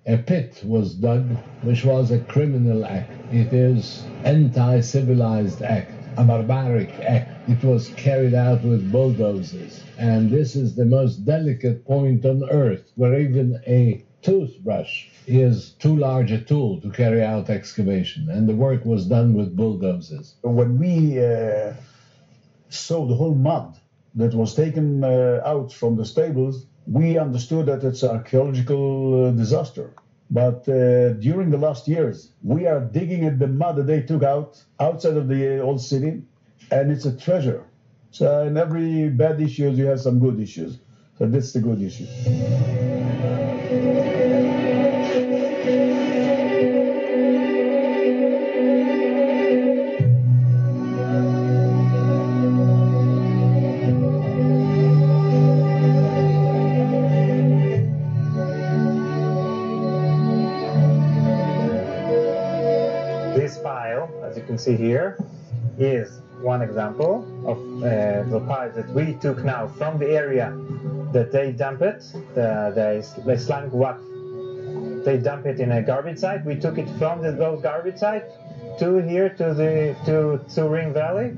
a 0.07 0.19
pit 0.19 0.61
was 0.65 0.95
dug, 0.95 1.27
which 1.63 1.85
was 1.85 2.11
a 2.11 2.19
criminal 2.19 2.85
act. 2.85 3.11
It 3.33 3.53
is 3.53 4.05
anti-civilized 4.25 5.63
act, 5.63 5.93
a 6.19 6.25
barbaric 6.25 6.91
act. 7.01 7.49
It 7.49 7.65
was 7.65 7.89
carried 7.97 8.35
out 8.35 8.63
with 8.63 8.93
bulldozers. 8.93 9.83
And 9.99 10.31
this 10.31 10.57
is 10.57 10.75
the 10.75 10.85
most 10.85 11.25
delicate 11.25 11.87
point 11.87 12.27
on 12.27 12.49
earth, 12.51 12.93
where 12.97 13.19
even 13.19 13.63
a 13.67 14.05
toothbrush 14.21 15.07
is 15.27 15.71
too 15.73 15.97
large 15.97 16.33
a 16.33 16.41
tool 16.41 16.81
to 16.83 16.91
carry 16.91 17.23
out 17.23 17.49
excavation. 17.49 18.29
And 18.29 18.47
the 18.47 18.55
work 18.55 18.85
was 18.85 19.07
done 19.07 19.33
with 19.33 19.57
bulldozers. 19.57 20.35
When 20.43 20.79
we 20.79 21.19
uh, 21.19 21.73
saw 22.69 23.07
the 23.07 23.15
whole 23.15 23.35
mud 23.35 23.77
that 24.17 24.35
was 24.35 24.55
taken 24.55 25.03
uh, 25.03 25.41
out 25.45 25.73
from 25.73 25.97
the 25.97 26.05
stables, 26.05 26.67
we 26.87 27.19
understood 27.19 27.67
that 27.67 27.85
it's 27.85 28.03
an 28.03 28.11
archaeological 28.11 29.27
uh, 29.27 29.31
disaster. 29.31 29.95
But 30.31 30.69
uh, 30.69 31.13
during 31.15 31.51
the 31.51 31.59
last 31.59 31.87
years, 31.87 32.33
we 32.43 32.67
are 32.67 32.81
digging 32.81 33.25
at 33.25 33.39
the 33.39 33.47
mud 33.47 33.77
that 33.77 33.87
they 33.87 34.03
took 34.03 34.23
out 34.23 34.63
outside 34.81 35.17
of 35.17 35.29
the 35.29 35.61
old 35.61 35.81
city, 35.81 36.23
and 36.71 36.91
it's 36.91 37.05
a 37.05 37.17
treasure. 37.17 37.65
So 38.11 38.47
in 38.47 38.57
every 38.57 39.09
bad 39.11 39.41
issue, 39.41 39.71
you 39.71 39.87
have 39.87 40.01
some 40.01 40.19
good 40.19 40.41
issues. 40.41 40.79
So 41.19 41.27
that's 41.27 41.53
the 41.53 41.61
good 41.61 41.81
issue. 41.83 43.54
See 64.77 64.83
here, 64.83 65.19
is 65.79 66.21
one 66.41 66.63
example 66.63 67.25
of 67.47 67.59
uh, 67.59 68.23
the 68.31 68.41
piles 68.47 68.75
that 68.75 68.89
we 68.91 69.15
took 69.15 69.43
now 69.45 69.67
from 69.67 69.99
the 69.99 70.09
area 70.09 70.53
that 71.13 71.33
they 71.33 71.53
dump 71.53 71.83
it, 71.83 72.01
the, 72.35 72.73
the, 72.75 73.23
the 73.25 73.33
Islamic 73.33 73.73
Waqf. 73.73 75.05
They 75.05 75.19
dump 75.19 75.47
it 75.47 75.61
in 75.61 75.73
a 75.73 75.83
garbage 75.83 76.19
site. 76.19 76.45
We 76.45 76.57
took 76.57 76.79
it 76.79 76.89
from 76.99 77.23
the, 77.23 77.33
those 77.33 77.63
garbage 77.63 77.99
sites 77.99 78.33
to 78.79 78.97
here 78.97 79.29
to 79.29 79.55
the 79.55 79.95
to 80.07 80.41
to 80.55 80.69
Ring 80.69 80.93
Valley, 80.93 81.37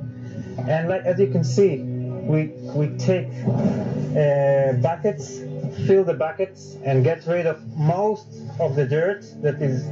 and 0.69 0.89
like 0.89 1.05
as 1.05 1.19
you 1.19 1.27
can 1.27 1.43
see, 1.43 1.79
we 1.79 2.47
we 2.75 2.97
take 2.97 3.29
uh, 3.45 4.73
buckets, 4.81 5.41
fill 5.87 6.05
the 6.05 6.15
buckets, 6.15 6.77
and 6.85 7.03
get 7.03 7.27
rid 7.27 7.47
of 7.47 7.61
most 7.77 8.27
of 8.61 8.77
the 8.77 8.87
dirt 8.87 9.27
that 9.43 9.61
is 9.61 9.85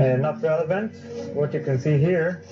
not 0.00 0.42
relevant. 0.42 0.94
What 1.34 1.52
you 1.54 1.60
can 1.60 1.78
see 1.78 1.98
here, 1.98 2.42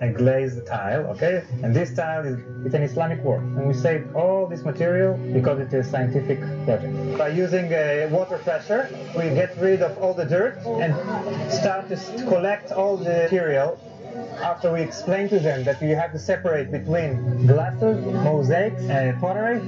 a 0.00 0.08
glazed 0.08 0.66
tile, 0.66 1.06
okay? 1.06 1.42
And 1.62 1.74
this 1.74 1.94
tile 1.94 2.24
is 2.24 2.38
it's 2.64 2.74
an 2.74 2.82
Islamic 2.82 3.22
work. 3.22 3.42
And 3.42 3.66
we 3.66 3.74
saved 3.74 4.14
all 4.14 4.46
this 4.46 4.62
material 4.64 5.16
because 5.32 5.58
it 5.60 5.72
is 5.72 5.86
a 5.86 5.90
scientific 5.90 6.40
project. 6.64 7.18
By 7.18 7.28
using 7.28 7.72
a 7.72 8.08
water 8.10 8.38
pressure, 8.38 8.88
we 9.16 9.24
get 9.30 9.56
rid 9.58 9.82
of 9.82 9.98
all 9.98 10.14
the 10.14 10.24
dirt 10.24 10.58
and 10.66 10.92
start 11.52 11.88
to 11.88 11.96
collect 12.28 12.72
all 12.72 12.96
the 12.96 13.04
material 13.04 13.78
after 14.42 14.72
we 14.72 14.82
explain 14.82 15.28
to 15.28 15.38
them 15.38 15.64
that 15.64 15.80
you 15.82 15.94
have 15.94 16.12
to 16.12 16.18
separate 16.18 16.70
between 16.70 17.46
glasses, 17.46 18.04
mosaics, 18.24 18.82
and 18.82 19.18
pottery, 19.20 19.60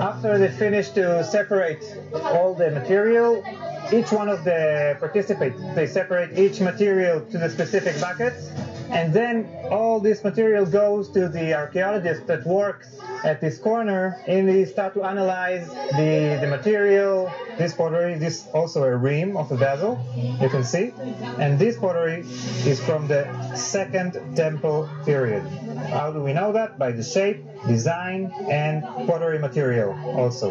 after 0.00 0.38
they 0.38 0.48
finish 0.48 0.90
to 0.90 1.24
separate 1.24 1.82
all 2.12 2.54
the 2.54 2.70
material, 2.70 3.42
each 3.92 4.12
one 4.12 4.28
of 4.28 4.44
the 4.44 4.96
participants, 4.98 5.60
they 5.74 5.86
separate 5.86 6.38
each 6.38 6.60
material 6.60 7.20
to 7.20 7.38
the 7.38 7.48
specific 7.48 8.00
buckets, 8.00 8.50
and 8.90 9.12
then 9.12 9.48
all 9.70 9.98
this 10.00 10.22
material 10.22 10.64
goes 10.64 11.10
to 11.10 11.28
the 11.28 11.54
archaeologist 11.54 12.26
that 12.26 12.46
works 12.46 12.88
at 13.24 13.40
this 13.40 13.58
corner, 13.58 14.16
and 14.26 14.48
they 14.48 14.64
start 14.64 14.94
to 14.94 15.02
analyze 15.02 15.68
the, 15.68 16.38
the 16.40 16.46
material, 16.46 17.30
this 17.58 17.74
pottery, 17.74 18.16
this 18.16 18.46
also 18.54 18.84
a 18.84 18.96
rim 18.96 19.36
of 19.36 19.50
a 19.50 19.56
vessel, 19.56 19.98
you 20.40 20.48
can 20.48 20.62
see, 20.62 20.92
and 21.38 21.58
this 21.58 21.76
pottery 21.76 22.20
is 22.64 22.80
from 22.84 23.08
the 23.08 23.26
second 23.56 24.36
temple 24.36 24.88
period. 25.04 25.42
How 25.90 26.12
do 26.12 26.22
we 26.22 26.32
know 26.32 26.52
that? 26.52 26.78
By 26.78 26.92
the 26.92 27.02
shape, 27.02 27.44
design, 27.66 28.32
and 28.48 28.82
pottery 29.08 29.38
material 29.38 29.92
also. 30.16 30.50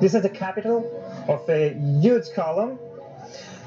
This 0.00 0.14
is 0.14 0.22
the 0.22 0.30
capital 0.30 0.84
of 1.28 1.48
a 1.48 1.74
huge 2.00 2.32
column 2.34 2.78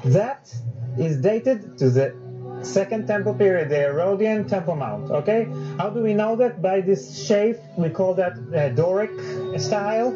that 0.04 0.52
is 0.98 1.18
dated 1.18 1.78
to 1.78 1.90
the 1.90 2.14
second 2.62 3.06
temple 3.06 3.34
period, 3.34 3.68
the 3.68 3.76
Herodian 3.76 4.46
Temple 4.46 4.76
Mount. 4.76 5.10
Okay, 5.10 5.48
how 5.78 5.90
do 5.90 6.02
we 6.02 6.14
know 6.14 6.36
that? 6.36 6.60
By 6.60 6.80
this 6.80 7.26
shape, 7.26 7.58
we 7.76 7.90
call 7.90 8.14
that 8.14 8.32
uh, 8.32 8.68
Doric 8.70 9.10
style. 9.58 10.10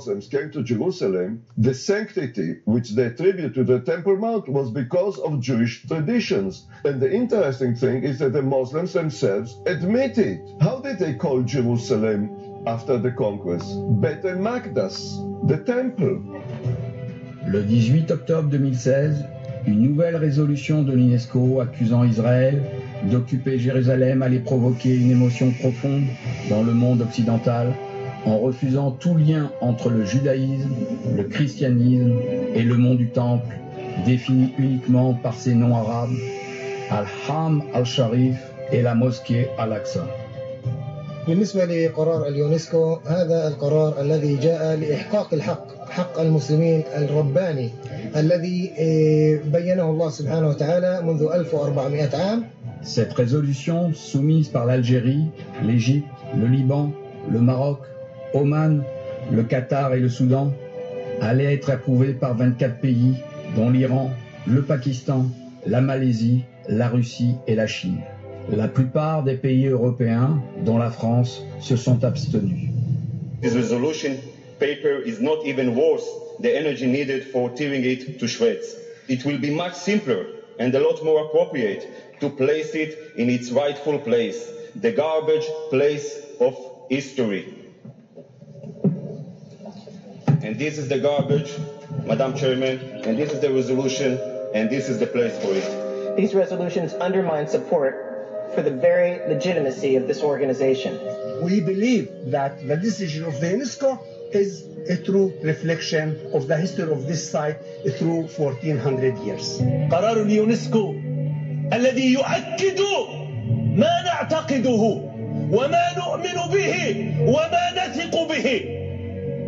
Muslims 0.00 0.28
came 0.28 0.50
to 0.50 0.62
Jerusalem, 0.62 1.42
the 1.58 1.74
sanctity 1.74 2.60
which 2.64 2.92
they 2.92 3.04
attribute 3.08 3.52
to 3.52 3.64
the 3.64 3.80
Temple 3.80 4.16
Mount 4.16 4.48
was 4.48 4.70
because 4.70 5.18
of 5.18 5.42
Jewish 5.42 5.86
traditions. 5.86 6.66
And 6.86 6.98
the 7.02 7.12
interesting 7.12 7.74
thing 7.76 8.02
is 8.02 8.18
that 8.20 8.32
the 8.32 8.40
Muslims 8.40 8.94
themselves 8.94 9.60
admit 9.66 10.16
it. 10.16 10.40
How 10.58 10.80
did 10.80 10.98
they 10.98 11.12
call 11.12 11.42
Jerusalem 11.42 12.30
after 12.66 12.96
the 12.96 13.10
conquest? 13.10 13.68
Bet 14.00 14.24
el 14.24 14.36
Makdas, 14.36 14.96
the 15.46 15.58
temple. 15.58 16.16
Le 17.46 17.62
18 17.62 18.10
octobre 18.10 18.48
2016, 18.48 19.22
une 19.66 19.82
nouvelle 19.82 20.16
résolution 20.16 20.82
de 20.82 20.94
l'UNESCO 20.94 21.60
accusant 21.60 22.04
Israël 22.04 22.62
d'occuper 23.10 23.58
Jérusalem 23.58 24.22
allait 24.22 24.38
provoquer 24.38 24.96
une 24.96 25.10
émotion 25.10 25.50
profonde 25.50 26.06
dans 26.48 26.62
le 26.62 26.72
monde 26.72 27.02
occidental 27.02 27.74
en 28.25 28.39
refusant 28.39 28.91
tout 28.91 29.15
lien 29.15 29.51
entre 29.61 29.89
le 29.89 30.05
judaïsme, 30.05 30.73
le 31.15 31.23
christianisme 31.23 32.19
et 32.53 32.63
le 32.63 32.75
mont 32.75 32.95
du 32.95 33.09
temple, 33.09 33.55
défini 34.05 34.53
uniquement 34.57 35.13
par 35.13 35.35
ses 35.35 35.53
noms 35.53 35.75
arabes, 35.75 36.15
Al-Ham 36.89 37.63
al-Sharif 37.73 38.37
et 38.71 38.81
la 38.81 38.95
mosquée 38.95 39.47
Al-Aqsa. 39.57 40.05
بالنسبة 41.27 41.65
لقرار 41.65 42.27
اليونسكو 42.27 42.99
هذا 43.05 43.47
القرار 43.47 44.01
الذي 44.01 44.35
جاء 44.35 44.75
لإحقاق 44.75 45.33
الحق 45.33 45.89
حق 45.89 46.19
المسلمين 46.19 46.83
الرباني 46.97 47.69
الذي 48.15 48.71
بينه 49.53 49.89
الله 49.89 50.09
سبحانه 50.09 50.47
وتعالى 50.47 51.01
منذ 51.01 51.23
1400 51.23 52.15
عام 52.15 52.43
Cette 52.83 53.13
résolution, 53.13 53.93
soumise 53.93 54.49
par 54.49 54.67
l'Algérie, 54.67 55.25
l'Égypte, 55.63 56.05
le 56.37 56.45
Liban, 56.45 56.91
le 57.27 57.41
Maroc, 57.41 57.79
Oman, 58.32 58.82
le 59.32 59.42
Qatar 59.42 59.94
et 59.94 60.00
le 60.00 60.08
Soudan, 60.08 60.52
allait 61.20 61.52
être 61.54 61.70
approuvée 61.70 62.12
par 62.12 62.36
24 62.36 62.80
pays, 62.80 63.14
dont 63.56 63.70
l'Iran, 63.70 64.10
le 64.46 64.62
Pakistan, 64.62 65.26
la 65.66 65.80
Malaisie, 65.80 66.44
la 66.68 66.88
Russie 66.88 67.34
et 67.46 67.54
la 67.54 67.66
Chine. 67.66 68.00
La 68.50 68.68
plupart 68.68 69.22
des 69.22 69.34
pays 69.34 69.66
européens, 69.66 70.40
dont 70.64 70.78
la 70.78 70.90
France, 70.90 71.42
se 71.60 71.76
sont 71.76 72.04
abstenus. 72.04 72.70
This 73.42 73.54
resolution 73.54 74.16
paper 74.58 75.00
is 75.04 75.20
not 75.20 75.44
even 75.44 75.74
worth 75.74 76.04
the 76.40 76.54
energy 76.54 76.86
needed 76.86 77.24
for 77.24 77.50
tearing 77.50 77.84
it 77.84 78.18
to 78.18 78.26
shreds. 78.26 78.76
It 79.08 79.24
will 79.24 79.38
be 79.38 79.50
much 79.50 79.74
simpler 79.74 80.24
and 80.58 80.74
a 80.74 80.80
lot 80.80 81.02
more 81.02 81.26
appropriate 81.26 81.88
to 82.20 82.28
place 82.28 82.74
it 82.74 82.96
in 83.16 83.28
its 83.30 83.50
rightful 83.50 83.98
place, 83.98 84.52
the 84.76 84.92
garbage 84.92 85.46
place 85.70 86.20
of 86.38 86.54
history. 86.88 87.59
And 90.49 90.57
this 90.57 90.77
is 90.77 90.87
the 90.87 90.99
garbage, 90.99 91.53
Madam 92.05 92.35
Chairman, 92.35 92.79
and 93.05 93.17
this 93.17 93.31
is 93.31 93.39
the 93.39 93.51
resolution, 93.51 94.19
and 94.53 94.69
this 94.69 94.89
is 94.89 94.99
the 94.99 95.07
place 95.07 95.37
for 95.39 95.51
it. 95.53 96.17
These 96.17 96.33
resolutions 96.33 96.93
undermine 96.93 97.47
support 97.47 98.51
for 98.53 98.61
the 98.61 98.71
very 98.71 99.27
legitimacy 99.27 99.95
of 99.95 100.07
this 100.07 100.21
organization. 100.21 100.97
We 101.43 101.61
believe 101.61 102.09
that 102.31 102.65
the 102.65 102.77
decision 102.77 103.25
of 103.25 103.39
the 103.39 103.47
UNESCO 103.47 103.99
is 104.33 104.65
a 104.89 104.97
true 104.97 105.33
reflection 105.41 106.31
of 106.33 106.47
the 106.47 106.57
history 106.57 106.91
of 106.91 107.07
this 107.07 107.29
site 107.29 107.57
through 107.97 108.27
1400 108.27 109.17
years. 109.19 109.59
قرار 109.91 110.21
اليونسكو 110.21 110.95
الذي 111.73 112.13
يؤكد 112.13 112.79
ما 113.75 114.01
نعتقده 114.05 115.01
وما 115.51 115.85
نؤمن 115.97 116.37
به 116.53 116.75
وما 117.27 117.65
نثق 117.75 118.27
به 118.27 118.78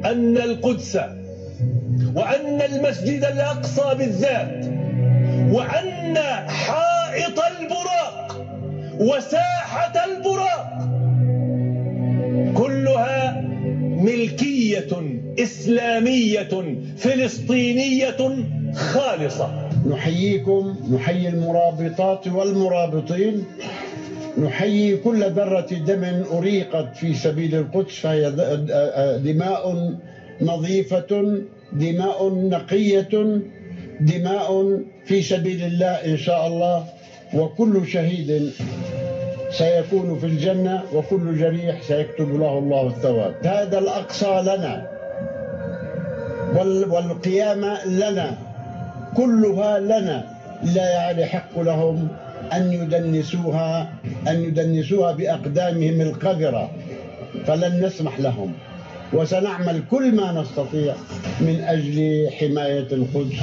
أن 0.04 0.36
القدس 0.36 0.96
وأن 2.14 2.62
المسجد 2.62 3.24
الأقصى 3.24 3.94
بالذات 3.98 4.64
وأن 5.52 6.16
حائط 6.48 7.40
البراق 7.60 8.46
وساحة 9.00 10.04
البراق 10.04 10.78
كلها 12.54 13.40
ملكية 13.80 14.88
إسلامية 15.38 16.76
فلسطينية 16.96 18.44
خالصة. 18.74 19.68
نحييكم 19.90 20.76
نحيي 20.94 21.28
المرابطات 21.28 22.28
والمرابطين. 22.28 23.44
نحيي 24.38 24.96
كل 24.96 25.30
ذرة 25.30 25.66
دم 25.86 26.24
أريقت 26.32 26.96
في 26.96 27.14
سبيل 27.14 27.54
القدس 27.54 27.94
فهي 28.00 28.30
دماء 29.24 29.92
نظيفة 30.40 31.40
دماء 31.72 32.28
نقية 32.34 33.40
دماء 34.00 34.78
في 35.04 35.22
سبيل 35.22 35.62
الله 35.62 35.86
إن 35.86 36.16
شاء 36.16 36.46
الله. 36.46 36.84
وكل 37.34 37.88
شهيد 37.88 38.52
سيكون 39.50 40.18
في 40.18 40.26
الجنة 40.26 40.82
وكل 40.94 41.38
جريح 41.38 41.82
سيكتب 41.82 42.40
له 42.40 42.58
الله 42.58 42.86
الثواب. 42.86 43.34
هذا 43.44 43.78
الأقصى 43.78 44.42
لنا 44.46 44.88
والقيامة 46.88 47.86
لنا 47.86 48.38
كلها 49.16 49.78
لنا. 49.78 50.24
لا 50.74 51.10
يحق 51.10 51.58
لهم 51.58 52.08
أن 52.56 52.72
يدنسوها 52.72 53.92
أن 54.28 54.44
يدنسوها 54.44 55.12
بأقدامهم 55.12 56.00
القذرة 56.00 56.70
فلن 57.46 57.86
نسمح 57.86 58.20
لهم. 58.20 58.52
وسنعمل 59.12 59.82
كل 59.90 60.14
ما 60.14 60.32
نستطيع 60.32 60.94
من 61.40 61.64
أجل 61.68 62.28
حماية 62.40 62.86
القدس. 62.92 63.42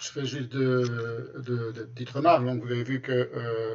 Je 0.00 0.08
fais 0.08 0.24
juste 0.24 0.50
de, 0.52 1.34
de, 1.44 1.72
de 1.72 1.82
petites 1.84 2.10
remarques. 2.10 2.44
Donc, 2.44 2.62
vous 2.62 2.70
avez 2.70 2.84
vu 2.84 3.00
que 3.00 3.12
euh, 3.12 3.74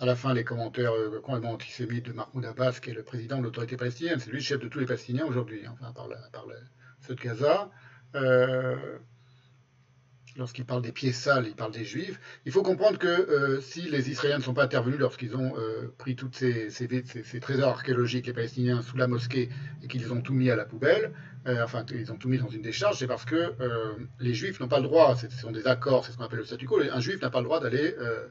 à 0.00 0.06
la 0.06 0.16
fin 0.16 0.32
les 0.32 0.44
commentaires 0.44 0.92
euh, 0.92 1.20
complètement 1.20 1.52
antisémites 1.52 2.06
de 2.06 2.12
Mahmoud 2.12 2.44
Abbas, 2.44 2.80
qui 2.80 2.90
est 2.90 2.94
le 2.94 3.02
président 3.02 3.38
de 3.38 3.44
l'autorité 3.44 3.76
palestinienne. 3.76 4.18
C'est 4.18 4.30
lui 4.30 4.38
le 4.38 4.42
chef 4.42 4.60
de 4.60 4.68
tous 4.68 4.78
les 4.78 4.86
Palestiniens 4.86 5.26
aujourd'hui, 5.26 5.66
hein, 5.66 5.74
enfin 5.78 5.92
par, 5.92 6.08
la, 6.08 6.16
par 6.32 6.46
ceux 7.06 7.14
de 7.14 7.20
Gaza. 7.20 7.70
Euh, 8.14 8.76
lorsqu'il 10.36 10.64
parle 10.64 10.80
des 10.82 10.92
pieds 10.92 11.12
sales, 11.12 11.46
il 11.46 11.54
parle 11.54 11.72
des 11.72 11.84
juifs. 11.84 12.18
Il 12.46 12.52
faut 12.52 12.62
comprendre 12.62 12.98
que 12.98 13.06
euh, 13.06 13.60
si 13.60 13.82
les 13.82 14.10
Israéliens 14.10 14.38
ne 14.38 14.42
sont 14.42 14.54
pas 14.54 14.64
intervenus 14.64 14.98
lorsqu'ils 14.98 15.36
ont 15.36 15.52
pris 15.98 16.16
tous 16.16 16.30
ces, 16.32 16.70
ces, 16.70 17.40
trésors 17.40 17.68
archéologiques, 17.68 18.26
les 18.26 18.32
Palestiniens, 18.32 18.80
sous 18.80 18.96
la 18.96 19.06
mosquée, 19.06 19.50
et 19.82 19.88
qu'ils 19.88 20.12
ont 20.12 20.22
tout 20.22 20.34
mis 20.34 20.50
à 20.50 20.56
la 20.56 20.64
poubelle, 20.64 21.12
euh, 21.46 21.64
enfin, 21.64 21.86
ils 21.92 22.12
ont 22.12 22.16
tout 22.16 22.28
mis 22.28 22.38
dans 22.38 22.48
une 22.48 22.60
décharge, 22.60 22.98
c'est 22.98 23.06
parce 23.06 23.24
que 23.24 23.54
euh, 23.60 23.94
les 24.18 24.34
juifs 24.34 24.60
n'ont 24.60 24.68
pas 24.68 24.78
le 24.78 24.84
droit, 24.84 25.16
ce 25.16 25.28
sont 25.30 25.50
des 25.50 25.66
accords, 25.66 26.04
c'est 26.04 26.12
ce 26.12 26.18
qu'on 26.18 26.24
appelle 26.24 26.40
le 26.40 26.44
statu 26.44 26.66
quo, 26.66 26.80
un 26.80 27.00
juif 27.00 27.22
n'a 27.22 27.30
pas 27.30 27.38
le 27.38 27.44
droit 27.44 27.60
d'aller 27.60 27.96
euh, 27.98 28.28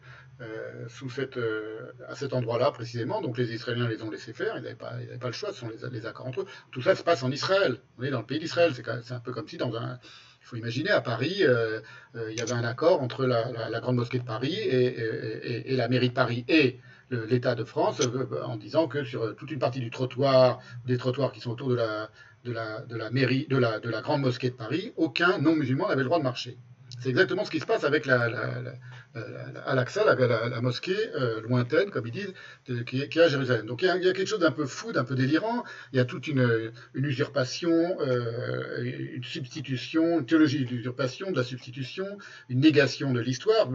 à 2.07 2.15
cet 2.15 2.33
endroit-là 2.33 2.71
précisément, 2.71 3.19
donc 3.21 3.37
les 3.37 3.51
Israéliens 3.51 3.87
les 3.87 4.03
ont 4.03 4.11
laissés 4.11 4.33
faire, 4.33 4.55
ils 4.57 4.61
n'avaient 4.61 4.75
pas, 4.75 4.93
le 4.95 5.31
choix, 5.31 5.51
ce 5.51 5.59
sont 5.59 5.69
les, 5.91 6.05
accords 6.05 6.27
entre 6.27 6.41
eux. 6.41 6.45
Tout 6.71 6.81
ça 6.81 6.95
se 6.95 7.03
passe 7.03 7.23
en 7.23 7.31
Israël, 7.31 7.77
on 7.97 8.03
est 8.03 8.11
dans 8.11 8.19
le 8.19 8.25
pays 8.25 8.39
d'Israël, 8.39 8.73
c'est 8.75 9.11
un 9.13 9.19
peu 9.19 9.33
comme 9.33 9.47
si 9.47 9.57
dans 9.57 9.75
un... 9.75 9.99
Il 10.41 10.45
faut 10.45 10.55
imaginer, 10.55 10.89
à 10.89 11.01
Paris, 11.01 11.43
il 11.43 12.35
y 12.35 12.41
avait 12.41 12.53
un 12.53 12.63
accord 12.63 13.03
entre 13.03 13.25
la, 13.25 13.79
Grande 13.81 13.97
Mosquée 13.97 14.19
de 14.19 14.23
Paris 14.23 14.55
et, 14.55 15.75
la 15.75 15.87
mairie 15.89 16.09
de 16.09 16.13
Paris 16.13 16.45
et 16.47 16.79
l'État 17.11 17.53
de 17.55 17.65
France 17.65 18.01
en 18.43 18.55
disant 18.55 18.87
que 18.87 19.03
sur 19.03 19.35
toute 19.35 19.51
une 19.51 19.59
partie 19.59 19.81
du 19.81 19.91
trottoir, 19.91 20.59
des 20.85 20.97
trottoirs 20.97 21.33
qui 21.33 21.41
sont 21.41 21.51
autour 21.51 21.69
de 21.69 21.75
la, 21.75 22.09
de 22.43 22.51
la, 22.51 22.81
de 22.81 22.95
la 22.95 23.09
mairie, 23.11 23.47
de 23.49 23.57
la, 23.57 23.79
de 23.79 23.89
la 23.89 24.01
grande 24.01 24.21
mosquée 24.21 24.49
de 24.49 24.55
Paris, 24.55 24.93
aucun 24.97 25.39
non-musulman 25.39 25.87
n'avait 25.89 26.01
le 26.01 26.05
droit 26.05 26.19
de 26.19 26.23
marcher. 26.23 26.57
C'est 26.99 27.09
exactement 27.09 27.45
ce 27.45 27.51
qui 27.51 27.59
se 27.59 27.65
passe 27.65 27.83
avec 27.83 28.05
la, 28.05 28.29
la 29.15 29.61
Al-Aqsa, 29.65 30.03
la, 30.05 30.61
mosquée 30.61 30.95
euh, 31.15 31.41
lointaine, 31.41 31.89
comme 31.89 32.05
ils 32.07 32.11
disent, 32.11 32.33
qui, 32.85 33.01
est 33.01 33.17
à 33.17 33.27
Jérusalem. 33.27 33.65
Donc 33.65 33.81
il 33.81 33.85
y 33.85 33.89
a, 33.89 33.97
quelque 33.99 34.25
chose 34.25 34.39
d'un 34.39 34.51
peu 34.51 34.65
fou, 34.65 34.91
d'un 34.91 35.03
peu 35.03 35.15
délirant. 35.15 35.63
Il 35.93 35.97
y 35.97 35.99
a 35.99 36.05
toute 36.05 36.27
une, 36.27 36.71
une 36.93 37.05
usurpation, 37.05 37.97
euh, 38.01 38.83
une 38.83 39.23
substitution, 39.23 40.19
une 40.19 40.25
théologie 40.25 40.65
de 40.65 40.69
l'usurpation, 40.69 41.31
de 41.31 41.37
la 41.37 41.43
substitution, 41.43 42.05
une 42.49 42.59
négation 42.59 43.11
de 43.11 43.19
l'histoire. 43.19 43.69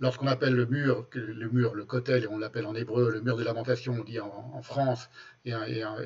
Lorsqu'on 0.00 0.26
appelle 0.26 0.54
le 0.54 0.66
mur, 0.66 1.06
le 1.14 1.48
mur, 1.48 1.74
le 1.74 1.84
kotel, 1.84 2.24
et 2.24 2.28
on 2.28 2.38
l'appelle 2.38 2.66
en 2.66 2.74
hébreu 2.74 3.10
le 3.10 3.20
mur 3.20 3.36
de 3.36 3.44
lamentation, 3.44 3.96
on 4.00 4.04
dit 4.04 4.20
en, 4.20 4.62
France, 4.62 5.08
et, 5.46 5.54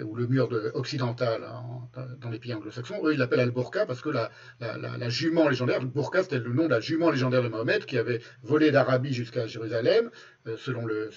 ou 0.05 0.15
le 0.15 0.27
mur 0.27 0.49
de, 0.49 0.71
occidental 0.75 1.45
en, 1.45 1.91
dans 2.21 2.31
les 2.31 2.39
pays 2.39 2.55
anglo-saxons, 2.55 3.01
eux 3.05 3.13
ils 3.13 3.19
l'appellent 3.19 3.41
al-Burqa 3.41 3.85
parce 3.85 4.01
que 4.01 4.09
la, 4.09 4.31
la, 4.61 4.79
la, 4.79 4.97
la 4.97 5.09
jument 5.09 5.49
légendaire, 5.49 5.81
le 5.81 5.89
Burqa 5.89 6.23
c'était 6.23 6.39
le 6.39 6.53
nom 6.53 6.65
de 6.65 6.71
la 6.71 6.79
jument 6.79 7.11
légendaire 7.11 7.43
de 7.43 7.49
Mahomet 7.49 7.81
qui 7.81 7.99
avait 7.99 8.21
volé 8.45 8.54
d'Arabie 8.59 9.13
jusqu'à 9.13 9.47
Jérusalem, 9.47 10.11
euh, 10.47 10.57
selon, 10.57 10.87
le, 10.87 11.11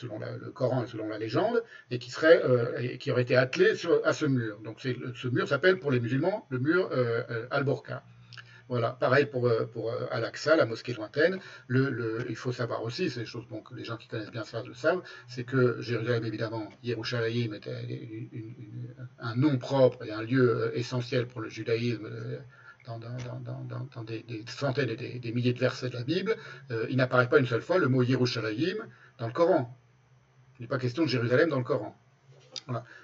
Coran 0.54 0.84
et 0.84 0.88
selon 0.88 1.08
la 1.08 1.18
légende, 1.18 1.64
et 1.92 2.00
qui, 2.00 2.12
serait, 2.12 2.42
euh, 2.44 2.98
qui 2.98 3.12
aurait 3.12 3.22
été 3.24 3.36
attelé 3.36 3.74
à 4.04 4.14
ce 4.14 4.26
mur. 4.26 4.60
Donc 4.64 4.80
ce 4.82 5.28
mur 5.28 5.48
s'appelle 5.48 5.80
pour 5.80 5.92
les 5.92 6.00
musulmans 6.00 6.46
le 6.50 6.60
mur 6.60 6.90
euh, 6.92 7.48
al-Burqa. 7.52 8.04
Voilà, 8.70 8.92
pareil 9.00 9.28
pour, 9.28 9.50
Al-Aqsa, 10.12 10.58
la 10.58 10.66
mosquée 10.66 10.92
lointaine. 10.92 11.40
Il 11.70 12.36
faut 12.36 12.52
savoir 12.52 12.84
aussi, 12.84 13.10
c'est 13.10 13.26
choses 13.26 13.46
que 13.48 13.76
les 13.76 13.86
gens 13.86 13.96
qui 13.96 14.10
connaissent 14.10 14.30
bien 14.30 14.44
ça 14.44 14.62
le 14.62 14.74
savent, 14.74 15.02
c'est 15.30 15.46
que 15.46 15.82
Jérusalem, 15.82 16.26
évidemment, 16.26 16.68
Yerushalayim 16.84 17.54
était 17.54 17.82
une, 18.34 18.94
un 19.20 19.36
nom 19.38 19.58
propre 19.58 20.04
et 20.04 20.12
un 20.12 20.22
lieu 20.22 20.70
essentiel 20.76 21.28
pour 21.28 21.40
le 21.40 21.48
judaïsme 21.48 22.10
dans, 22.88 24.04
des, 24.04 24.26
centaines 24.48 24.90
et 24.90 25.20
des, 25.20 25.32
milliers 25.32 25.54
de 25.54 25.60
versets 25.60 25.90
de 25.90 25.96
la 25.96 26.04
Bible, 26.04 26.36
euh, 26.72 26.86
il 26.90 26.98
n'apparaît 26.98 27.30
pas 27.30 27.40
une 27.40 27.46
seule 27.46 27.62
fois 27.62 27.78
le 27.78 27.88
mot 27.88 28.04
Yerushalayim 28.04 28.78
dans 29.20 29.28
le 29.28 29.34
Coran. 29.34 29.78
Il 30.60 30.64
n'est 30.64 30.68
pas 30.68 30.80
question 30.80 31.04
de 31.04 31.10
Jérusalem 31.10 31.50
dans 31.50 31.58
le 31.58 31.64
Coran. 31.64 31.96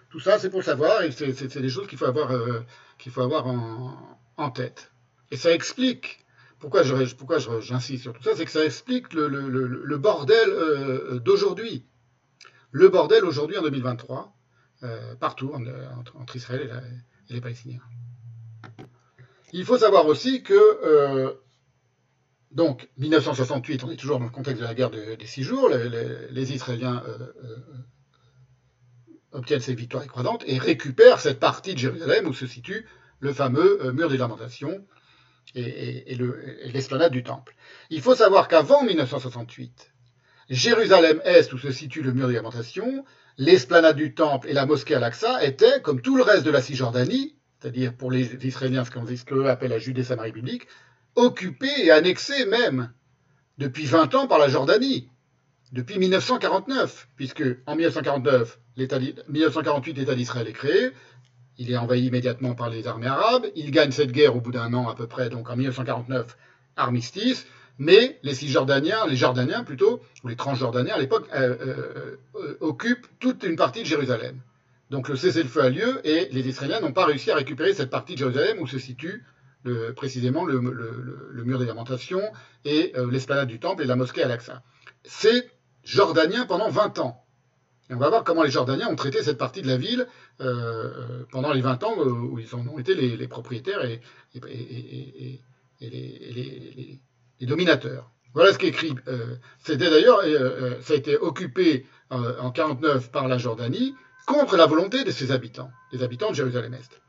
Tout 0.10 0.19
ça, 0.19 0.39
c'est 0.39 0.49
pour 0.49 0.64
savoir, 0.64 1.01
et 1.03 1.11
c'est 1.11 1.57
des 1.57 1.69
choses 1.69 1.88
qu'il 1.88 1.97
faut 1.97 2.05
avoir, 2.05 2.31
euh, 2.31 2.61
faut 3.10 3.22
avoir 3.22 3.47
en, 3.47 4.51
tête. 4.51 4.91
Et 5.31 5.38
ça 5.38 5.51
explique, 5.51 6.26
pourquoi 6.60 6.84
j'insiste 6.84 7.18
pourquoi 7.18 7.39
sur 7.39 7.60
tout 7.60 8.23
ça, 8.23 8.35
c'est 8.35 8.45
que 8.45 8.51
ça 8.51 8.65
explique 8.65 9.14
le, 9.14 9.97
bordel 9.97 10.49
euh, 10.49 11.19
d'aujourd'hui. 11.19 11.85
Le 12.72 12.89
bordel 12.89 13.26
aujourd'hui 13.26 13.57
en 13.57 13.61
2023, 13.61 14.35
euh, 14.84 15.15
partout, 15.15 15.51
en, 15.53 15.64
entre, 16.19 16.35
Israël 16.35 16.84
et, 17.30 17.34
les 17.34 17.41
Palestiniens. 17.41 17.81
Il 19.53 19.63
faut 19.65 19.77
savoir 19.77 20.05
aussi 20.07 20.43
que, 20.43 20.53
euh, 20.53 21.34
donc, 22.51 22.89
1968, 22.97 23.85
on 23.85 23.91
est 23.91 23.95
toujours 23.95 24.19
dans 24.19 24.25
le 24.25 24.31
contexte 24.31 24.61
de 24.61 24.67
la 24.67 24.73
guerre 24.73 24.91
de, 24.91 25.15
des 25.15 25.25
six 25.25 25.43
jours, 25.43 25.69
les, 25.69 25.88
les, 25.88 26.27
les 26.30 26.53
Israéliens 26.53 27.01
obtiennent 29.31 29.61
ces 29.61 29.73
victoires 29.73 30.03
écrasantes 30.03 30.43
et 30.45 30.57
récupèrent 30.57 31.19
cette 31.19 31.39
partie 31.39 31.73
de 31.73 31.80
Jérusalem 31.80 32.27
où 32.27 32.34
se 32.34 32.45
situe 32.45 32.85
le 33.19 33.34
fameux 33.34 33.91
mur 33.93 34.09
des 34.09 34.17
lamentations, 34.17 34.85
et, 35.55 36.15
l'esplanade 36.73 37.11
du 37.11 37.23
Temple. 37.23 37.55
Il 37.89 38.01
faut 38.01 38.15
savoir 38.15 38.47
qu'avant 38.47 38.84
1968, 38.84 39.93
Jérusalem-Est, 40.49 41.53
où 41.53 41.57
se 41.57 41.71
situe 41.71 42.01
le 42.01 42.13
mur 42.13 42.27
de 42.27 42.34
lamentation, 42.34 43.05
l'esplanade 43.38 43.95
du 43.95 44.13
Temple 44.13 44.49
et 44.49 44.53
la 44.53 44.65
mosquée 44.65 44.95
Al-Aqsa 44.95 45.43
étaient, 45.43 45.81
comme 45.81 46.01
tout 46.01 46.15
le 46.15 46.23
reste 46.23 46.43
de 46.43 46.51
la 46.51 46.61
Cisjordanie, 46.61 47.35
c'est-à-dire 47.64 47.94
pour 47.94 48.11
les 48.11 48.45
Israéliens 48.45 48.84
ce 48.84 48.91
qu'eux 49.23 49.48
appellent 49.48 49.69
la 49.69 49.80
Judée-Samarie 49.80 50.34
biblique, 50.34 50.68
occupés 51.15 51.85
et 51.85 51.91
annexés 51.91 52.45
même 52.45 52.91
depuis 53.57 53.85
20 53.85 54.14
ans 54.15 54.27
par 54.27 54.38
la 54.38 54.49
Jordanie, 54.49 55.07
depuis 55.72 55.98
1949, 55.98 57.07
puisque 57.15 57.44
en 57.65 57.77
1949, 57.77 58.60
1948 59.30 59.94
l'État 59.94 60.14
d'Israël 60.14 60.48
est 60.49 60.53
créé, 60.53 60.91
il 61.57 61.72
est 61.72 61.77
envahi 61.77 62.06
immédiatement 62.06 62.53
par 62.53 62.69
les 62.69 62.85
armées 62.85 63.07
arabes. 63.07 63.45
Il 63.56 63.72
gagne 63.72 63.91
cette 63.91 64.11
guerre 64.11 64.35
au 64.35 64.41
bout 64.41 64.52
d'un 64.52 64.73
an 64.73 64.90
à 64.90 64.95
peu 64.95 65.07
près, 65.07 65.30
donc 65.30 65.49
en 65.49 65.56
1949, 65.56 66.35
armistice. 66.76 67.45
Mais 67.77 68.19
les 68.23 68.34
Cisjordaniens, 68.34 69.07
les 69.07 69.15
Jordaniens 69.15 69.64
plutôt, 69.64 70.02
ou 70.23 70.27
les 70.27 70.35
Transjordaniens 70.35 70.95
à 70.95 70.99
l'époque, 70.99 71.27
euh, 71.34 71.56
euh, 71.61 72.18
euh, 72.35 72.57
occupent 72.60 73.07
toute 73.19 73.44
une 73.44 73.56
partie 73.56 73.84
de 73.84 73.88
Jérusalem. 73.88 74.41
Donc 74.93 75.09
le 75.09 75.15
cessez-le-feu 75.15 75.61
a 75.63 75.69
lieu 75.71 76.07
et 76.07 76.29
les 76.31 76.47
Israéliens 76.47 76.79
n'ont 76.79 76.93
pas 76.93 77.05
réussi 77.05 77.31
à 77.31 77.35
récupérer 77.35 77.73
cette 77.73 77.89
partie 77.89 78.13
de 78.13 78.19
Jérusalem 78.19 78.59
où 78.59 78.67
se 78.67 78.77
situe 78.77 79.25
précisément 79.95 80.45
le, 80.45 80.61
mur 81.43 81.57
des 81.57 81.65
lamentations 81.65 82.21
et 82.63 82.93
l'esplanade 83.09 83.47
du 83.47 83.59
temple 83.59 83.81
et 83.81 83.87
la 83.87 83.95
mosquée 83.95 84.21
Al-Aqsa. 84.21 84.61
C'est 85.03 85.49
jordanien 85.83 86.45
pendant 86.45 86.69
20 86.69 86.99
ans. 86.99 87.25
On 87.89 87.97
va 87.97 88.09
voir 88.09 88.23
comment 88.23 88.43
les 88.43 88.51
Jordaniens 88.51 88.87
ont 88.87 88.95
traité 88.95 89.23
cette 89.23 89.39
partie 89.39 89.63
de 89.63 89.67
la 89.67 89.77
ville 89.77 90.07
euh, 90.41 91.23
pendant 91.31 91.51
les 91.51 91.61
20 91.61 91.83
ans 91.85 91.97
où 91.97 92.37
ils 92.37 92.53
en 92.53 92.67
ont 92.67 92.77
été 92.77 92.93
les, 92.93 93.27
propriétaires 93.27 93.83
et, 93.83 93.99
les, 95.81 97.01
dominateurs. 97.41 98.11
Voilà 98.35 98.53
ce 98.53 98.59
qu'écrit. 98.59 98.93
Euh, 99.07 99.37
C'était 99.57 99.89
d'ailleurs, 99.89 100.19
euh, 100.23 100.79
ça 100.81 100.93
a 100.93 100.97
été 100.97 101.17
occupé 101.17 101.87
en 102.11 102.51
49 102.51 103.09
par 103.09 103.27
la 103.27 103.39
Jordanie 103.39 103.95
contre 104.25 104.57
la 104.57 104.65
volonté 104.65 105.03
de 105.03 105.11
ses 105.11 105.31
habitants, 105.31 105.71
des 105.91 106.03
habitants 106.03 106.29
de 106.29 106.35
Jérusalem-Est. 106.35 107.01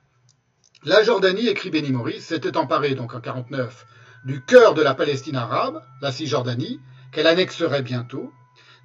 La 0.84 1.02
Jordanie, 1.02 1.48
écrit 1.48 1.70
Benny 1.70 1.92
Morris, 1.92 2.20
s'était 2.20 2.56
emparée 2.56 2.94
donc 2.94 3.14
en 3.14 3.20
49 3.20 3.86
du 4.24 4.42
cœur 4.42 4.74
de 4.74 4.82
la 4.82 4.94
Palestine 4.94 5.36
arabe, 5.36 5.82
la 6.00 6.10
Cisjordanie, 6.10 6.80
qu'elle 7.12 7.26
annexerait 7.26 7.82
bientôt, 7.82 8.32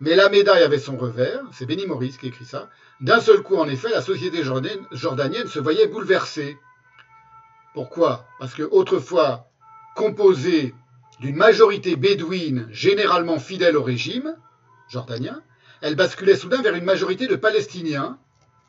mais 0.01 0.15
la 0.15 0.29
médaille 0.29 0.63
avait 0.63 0.79
son 0.79 0.97
revers, 0.97 1.41
c'est 1.51 1.65
Benny 1.65 1.85
Morris 1.85 2.15
qui 2.19 2.27
écrit 2.27 2.45
ça. 2.45 2.69
D'un 3.01 3.19
seul 3.19 3.41
coup, 3.41 3.57
en 3.57 3.67
effet, 3.67 3.89
la 3.89 4.01
société 4.01 4.43
jordanienne 4.43 5.47
se 5.47 5.59
voyait 5.59 5.87
bouleversée. 5.87 6.57
Pourquoi? 7.73 8.25
Parce 8.39 8.53
que 8.53 8.63
autrefois 8.63 9.49
composée 9.95 10.73
d'une 11.19 11.35
majorité 11.35 11.95
bédouine 11.95 12.67
généralement 12.71 13.39
fidèle 13.39 13.75
au 13.75 13.83
régime 13.83 14.35
jordanien, 14.87 15.41
elle 15.81 15.95
basculait 15.95 16.35
soudain 16.35 16.61
vers 16.61 16.75
une 16.75 16.83
majorité 16.83 17.27
de 17.27 17.35
Palestiniens, 17.35 18.17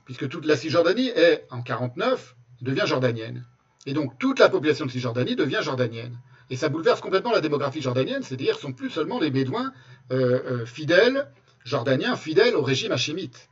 puisque 0.04 0.28
toute 0.28 0.46
la 0.46 0.56
Cisjordanie 0.56 1.08
est, 1.08 1.46
en 1.50 1.62
49, 1.62 2.36
devient 2.62 2.84
jordanienne. 2.86 3.44
Et 3.86 3.92
donc 3.92 4.18
toute 4.18 4.38
la 4.38 4.48
population 4.48 4.86
de 4.86 4.90
Cisjordanie 4.90 5.36
devient 5.36 5.60
jordanienne. 5.62 6.18
Et 6.50 6.56
ça 6.56 6.68
bouleverse 6.68 7.00
complètement 7.00 7.32
la 7.32 7.40
démographie 7.40 7.80
jordanienne, 7.80 8.22
c'est-à-dire 8.22 8.56
ce 8.56 8.62
sont 8.62 8.72
plus 8.72 8.90
seulement 8.90 9.20
les 9.20 9.30
Bédouins 9.30 9.72
euh, 10.12 10.40
euh, 10.44 10.66
fidèles, 10.66 11.28
jordaniens 11.64 12.16
fidèles 12.16 12.56
au 12.56 12.62
régime 12.62 12.92
hachémite. 12.92 13.48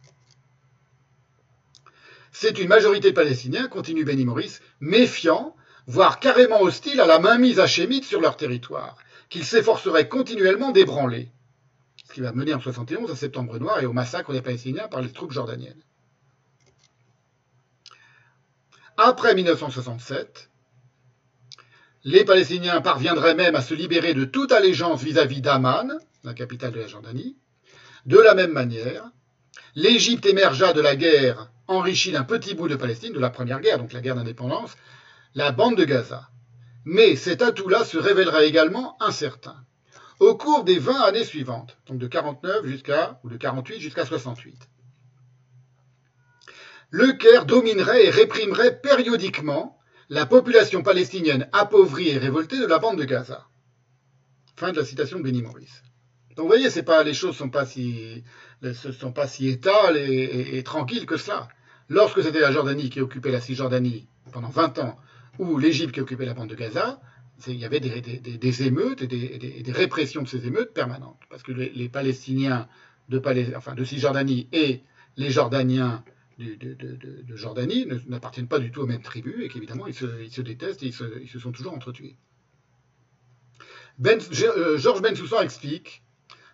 C'est 2.32 2.58
une 2.58 2.68
majorité 2.68 3.10
de 3.10 3.14
Palestiniens, 3.14 3.68
continue 3.68 4.04
Benny 4.04 4.24
Morris, 4.24 4.58
méfiants, 4.80 5.56
voire 5.86 6.20
carrément 6.20 6.60
hostiles 6.60 7.00
à 7.00 7.06
la 7.06 7.18
mainmise 7.18 7.58
hachémite 7.58 8.04
sur 8.04 8.20
leur 8.20 8.36
territoire, 8.36 8.96
qu'ils 9.28 9.44
s'efforceraient 9.44 10.08
continuellement 10.08 10.70
d'ébranler. 10.70 11.30
Ce 12.08 12.14
qui 12.14 12.20
va 12.22 12.32
mener 12.32 12.54
en 12.54 12.60
71 12.60 13.10
à 13.10 13.16
Septembre 13.16 13.58
Noir 13.58 13.80
et 13.80 13.86
au 13.86 13.92
massacre 13.92 14.32
des 14.32 14.40
Palestiniens 14.40 14.88
par 14.88 15.02
les 15.02 15.12
troupes 15.12 15.32
jordaniennes. 15.32 15.82
Après 18.96 19.34
1967, 19.34 20.48
les 22.04 22.24
Palestiniens 22.24 22.80
parviendraient 22.80 23.34
même 23.34 23.54
à 23.54 23.60
se 23.60 23.74
libérer 23.74 24.14
de 24.14 24.24
toute 24.24 24.52
allégeance 24.52 25.02
vis-à-vis 25.02 25.42
d'Amman, 25.42 25.98
la 26.24 26.32
capitale 26.32 26.72
de 26.72 26.80
la 26.80 26.86
Jordanie. 26.86 27.36
De 28.06 28.18
la 28.18 28.34
même 28.34 28.52
manière, 28.52 29.04
l'Égypte 29.74 30.24
émergea 30.24 30.72
de 30.72 30.80
la 30.80 30.96
guerre 30.96 31.50
enrichie 31.66 32.12
d'un 32.12 32.24
petit 32.24 32.54
bout 32.54 32.68
de 32.68 32.76
Palestine, 32.76 33.12
de 33.12 33.20
la 33.20 33.28
première 33.28 33.60
guerre, 33.60 33.78
donc 33.78 33.92
la 33.92 34.00
guerre 34.00 34.14
d'indépendance, 34.14 34.74
la 35.34 35.52
bande 35.52 35.76
de 35.76 35.84
Gaza. 35.84 36.30
Mais 36.86 37.16
cet 37.16 37.42
atout-là 37.42 37.84
se 37.84 37.98
révélera 37.98 38.44
également 38.44 38.96
incertain. 39.02 39.62
Au 40.20 40.36
cours 40.36 40.64
des 40.64 40.78
20 40.78 41.00
années 41.02 41.24
suivantes, 41.24 41.78
donc 41.86 41.98
de 41.98 42.06
49 42.06 42.66
jusqu'à, 42.66 43.20
ou 43.22 43.28
de 43.28 43.36
48 43.36 43.80
jusqu'à 43.80 44.04
68, 44.04 44.68
le 46.90 47.12
Caire 47.12 47.44
dominerait 47.46 48.06
et 48.06 48.10
réprimerait 48.10 48.80
périodiquement 48.80 49.78
la 50.08 50.26
population 50.26 50.82
palestinienne 50.82 51.48
appauvrie 51.52 52.08
et 52.08 52.18
révoltée 52.18 52.58
de 52.58 52.66
la 52.66 52.78
bande 52.78 52.98
de 52.98 53.04
Gaza. 53.04 53.46
Fin 54.56 54.72
de 54.72 54.78
la 54.78 54.84
citation 54.84 55.18
de 55.18 55.24
Benny 55.24 55.42
Morris. 55.42 55.70
Donc 56.30 56.44
vous 56.44 56.48
voyez, 56.48 56.68
les 57.04 57.14
choses 57.14 57.34
ne 57.34 57.38
sont 57.38 57.50
pas 59.12 59.26
si, 59.26 59.48
étales 59.48 59.98
et, 59.98 60.56
et 60.56 60.62
tranquilles 60.62 61.06
que 61.06 61.16
cela. 61.16 61.48
Lorsque 61.88 62.22
c'était 62.22 62.40
la 62.40 62.52
Jordanie 62.52 62.90
qui 62.90 63.00
occupait 63.00 63.30
la 63.30 63.40
Cisjordanie 63.40 64.08
pendant 64.32 64.48
20 64.48 64.78
ans, 64.78 64.98
ou 65.38 65.58
l'Égypte 65.58 65.92
qui 65.92 66.00
occupait 66.00 66.26
la 66.26 66.34
bande 66.34 66.50
de 66.50 66.54
Gaza, 66.54 67.00
il 67.46 67.56
y 67.56 67.64
avait 67.64 67.80
des, 67.80 68.62
émeutes 68.62 69.02
et 69.02 69.06
des, 69.06 69.72
répressions 69.72 70.22
de 70.22 70.28
ces 70.28 70.46
émeutes 70.46 70.72
permanentes. 70.72 71.20
Parce 71.30 71.42
que 71.42 71.52
les, 71.52 71.70
les 71.70 71.88
Palestiniens 71.88 72.68
de, 73.08 73.18
Palais, 73.18 73.54
enfin, 73.56 73.74
de 73.74 73.84
Cisjordanie 73.84 74.48
et 74.52 74.82
les 75.16 75.30
Jordaniens 75.30 76.04
de, 76.38 76.74
de, 76.74 77.36
Jordanie 77.36 77.86
n'appartiennent 78.06 78.48
pas 78.48 78.58
du 78.58 78.70
tout 78.70 78.80
aux 78.80 78.86
mêmes 78.86 79.02
tribus 79.02 79.44
et 79.44 79.48
qu'évidemment 79.48 79.86
ils 79.86 79.94
se, 79.94 80.22
ils 80.22 80.30
se, 80.30 80.40
détestent 80.40 80.82
et 80.82 80.86
ils 80.86 80.92
se, 80.92 81.04
ils 81.20 81.28
se, 81.28 81.38
sont 81.38 81.52
toujours 81.52 81.72
entretués. 81.72 82.16
Ben, 83.98 84.20
euh, 84.42 84.78
Georges 84.78 85.02
Bensoussan 85.02 85.42
explique 85.42 86.02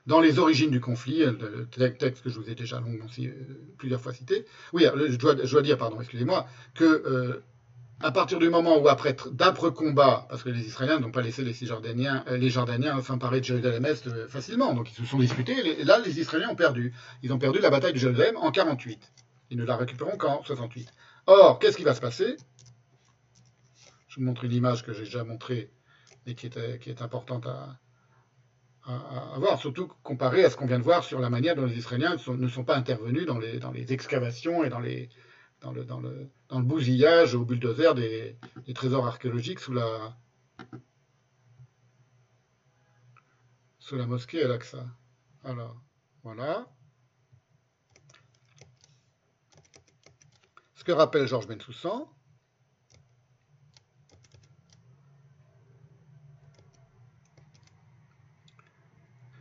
dans 0.06 0.20
les 0.20 0.38
origines 0.38 0.70
du 0.70 0.80
conflit, 0.80 1.24
le 1.24 1.66
texte 1.96 2.24
que 2.24 2.30
je 2.30 2.38
vous 2.38 2.48
ai 2.50 2.54
déjà 2.54 2.80
longuement, 2.80 3.06
euh, 3.18 3.30
plusieurs 3.78 4.00
fois 4.00 4.12
cité, 4.12 4.44
oui, 4.72 4.84
je 4.84 5.16
dois, 5.16 5.34
je 5.42 5.50
dois 5.50 5.62
dire, 5.62 5.78
pardon, 5.78 6.00
excusez-moi, 6.00 6.46
que 6.74 6.84
euh, 6.84 7.42
à 8.00 8.10
partir 8.10 8.38
du 8.38 8.48
moment 8.50 8.78
où, 8.78 8.88
après 8.88 9.16
d'âpres 9.32 9.70
combats, 9.70 10.26
parce 10.28 10.42
que 10.42 10.50
les 10.50 10.66
Israéliens 10.66 10.98
n'ont 10.98 11.10
pas 11.10 11.22
laissé 11.22 11.42
les, 11.42 11.54
Jordaniens, 11.54 12.24
les 12.28 12.50
Jordaniens 12.50 13.00
s'emparer 13.02 13.40
de 13.40 13.44
Jérusalem-Est 13.44 14.28
facilement, 14.28 14.74
donc 14.74 14.90
ils 14.90 14.94
se 14.94 15.04
sont 15.04 15.18
disputés, 15.18 15.80
et 15.80 15.84
là, 15.84 15.98
les 16.04 16.20
Israéliens 16.20 16.50
ont 16.50 16.56
perdu. 16.56 16.92
Ils 17.22 17.32
ont 17.32 17.38
perdu 17.38 17.60
la 17.60 17.70
bataille 17.70 17.92
de 17.92 17.98
Jérusalem 17.98 18.36
en 18.36 18.50
48. 18.50 19.12
Ils 19.50 19.58
ne 19.58 19.64
la 19.64 19.76
récupéreront 19.76 20.16
qu'en 20.16 20.42
68. 20.42 20.92
Or, 21.26 21.58
qu'est-ce 21.58 21.76
qui 21.76 21.84
va 21.84 21.94
se 21.94 22.00
passer? 22.00 22.36
Je 24.08 24.16
vous 24.16 24.26
montre 24.26 24.44
une 24.44 24.52
image 24.52 24.84
que 24.84 24.92
j'ai 24.92 25.04
déjà 25.04 25.24
montrée, 25.24 25.70
et 26.26 26.34
qui 26.34 26.46
est, 26.46 26.86
est 26.86 27.02
importante 27.02 27.46
à, 27.46 27.78
voir, 29.38 29.58
surtout 29.58 29.90
comparé 30.02 30.44
à 30.44 30.50
ce 30.50 30.56
qu'on 30.56 30.66
vient 30.66 30.78
de 30.78 30.84
voir 30.84 31.04
sur 31.04 31.20
la 31.20 31.30
manière 31.30 31.56
dont 31.56 31.64
les 31.64 31.78
Israéliens 31.78 32.16
ne 32.28 32.48
sont 32.48 32.64
pas 32.64 32.76
intervenus 32.76 33.24
dans 33.24 33.38
les 33.38 33.92
excavations 33.92 34.62
et 34.62 34.68
dans, 34.68 34.80
les, 34.80 35.08
dans, 35.64 35.72
le, 35.72 35.84
dans, 35.84 36.00
le, 36.00 36.30
le 36.50 36.62
bousillage 36.62 37.34
au 37.34 37.44
bulldozer 37.44 37.94
des, 37.94 38.36
trésors 38.74 39.06
archéologiques 39.06 39.60
sous 39.60 39.72
la, 39.72 40.16
sous 43.78 43.96
la 43.96 44.06
mosquée 44.06 44.44
Al-Aqsa. 44.44 44.84
Alors, 45.42 45.76
voilà. 46.22 46.66
Ce 50.74 50.84
que 50.84 50.92
rappelle 50.92 51.26
Georges 51.26 51.46
Bensoussan, 51.46 52.12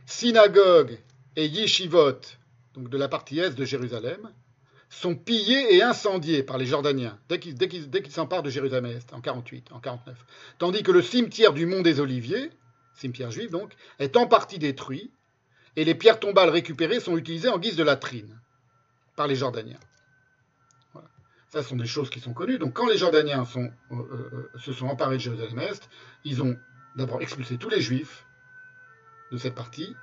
synagogues 0.06 0.98
et 1.36 1.46
yeshivot, 1.46 2.20
donc 2.72 2.88
de 2.88 2.96
la 2.96 3.08
partie 3.08 3.40
est 3.40 3.50
de 3.50 3.64
Jérusalem, 3.66 4.32
sont 4.94 5.16
pillés 5.16 5.74
et 5.74 5.82
incendiés 5.82 6.42
par 6.42 6.56
les 6.56 6.66
Jordaniens 6.66 7.18
dès 7.28 7.38
qu'ils 7.38 8.12
s'emparent 8.12 8.42
de 8.42 8.50
Jérusalem-Est 8.50 9.12
en 9.12 9.20
48, 9.20 9.72
en 9.72 9.80
49. 9.80 10.16
Tandis 10.58 10.82
que 10.82 10.92
le 10.92 11.02
cimetière 11.02 11.52
du 11.52 11.66
Mont 11.66 11.82
des 11.82 12.00
Oliviers, 12.00 12.50
cimetière 12.94 13.30
juif 13.30 13.50
donc, 13.50 13.72
est 13.98 14.16
en 14.16 14.26
partie 14.26 14.58
détruit 14.58 15.10
et 15.76 15.84
les 15.84 15.94
pierres 15.94 16.20
tombales 16.20 16.50
récupérées 16.50 17.00
sont 17.00 17.16
utilisées 17.16 17.48
en 17.48 17.58
guise 17.58 17.76
de 17.76 17.82
latrine 17.82 18.38
par 19.16 19.26
les 19.26 19.34
Jordaniens. 19.34 19.80
Ça 21.48 21.62
sont 21.62 21.76
des 21.76 21.86
choses 21.86 22.10
qui 22.10 22.20
sont 22.20 22.32
connues. 22.32 22.58
Donc 22.58 22.74
quand 22.74 22.88
les 22.88 22.96
Jordaniens 22.96 23.44
sont, 23.44 23.70
euh, 23.90 23.94
euh, 23.94 24.58
se 24.58 24.72
sont 24.72 24.86
emparés 24.86 25.16
de 25.16 25.22
Jérusalem-Est, 25.22 25.88
ils 26.24 26.42
ont 26.42 26.56
d'abord 26.96 27.20
expulsé 27.20 27.58
tous 27.58 27.68
les 27.68 27.80
Juifs 27.80 28.24
de 29.32 29.38
cette 29.38 29.54
partie, 29.54 29.94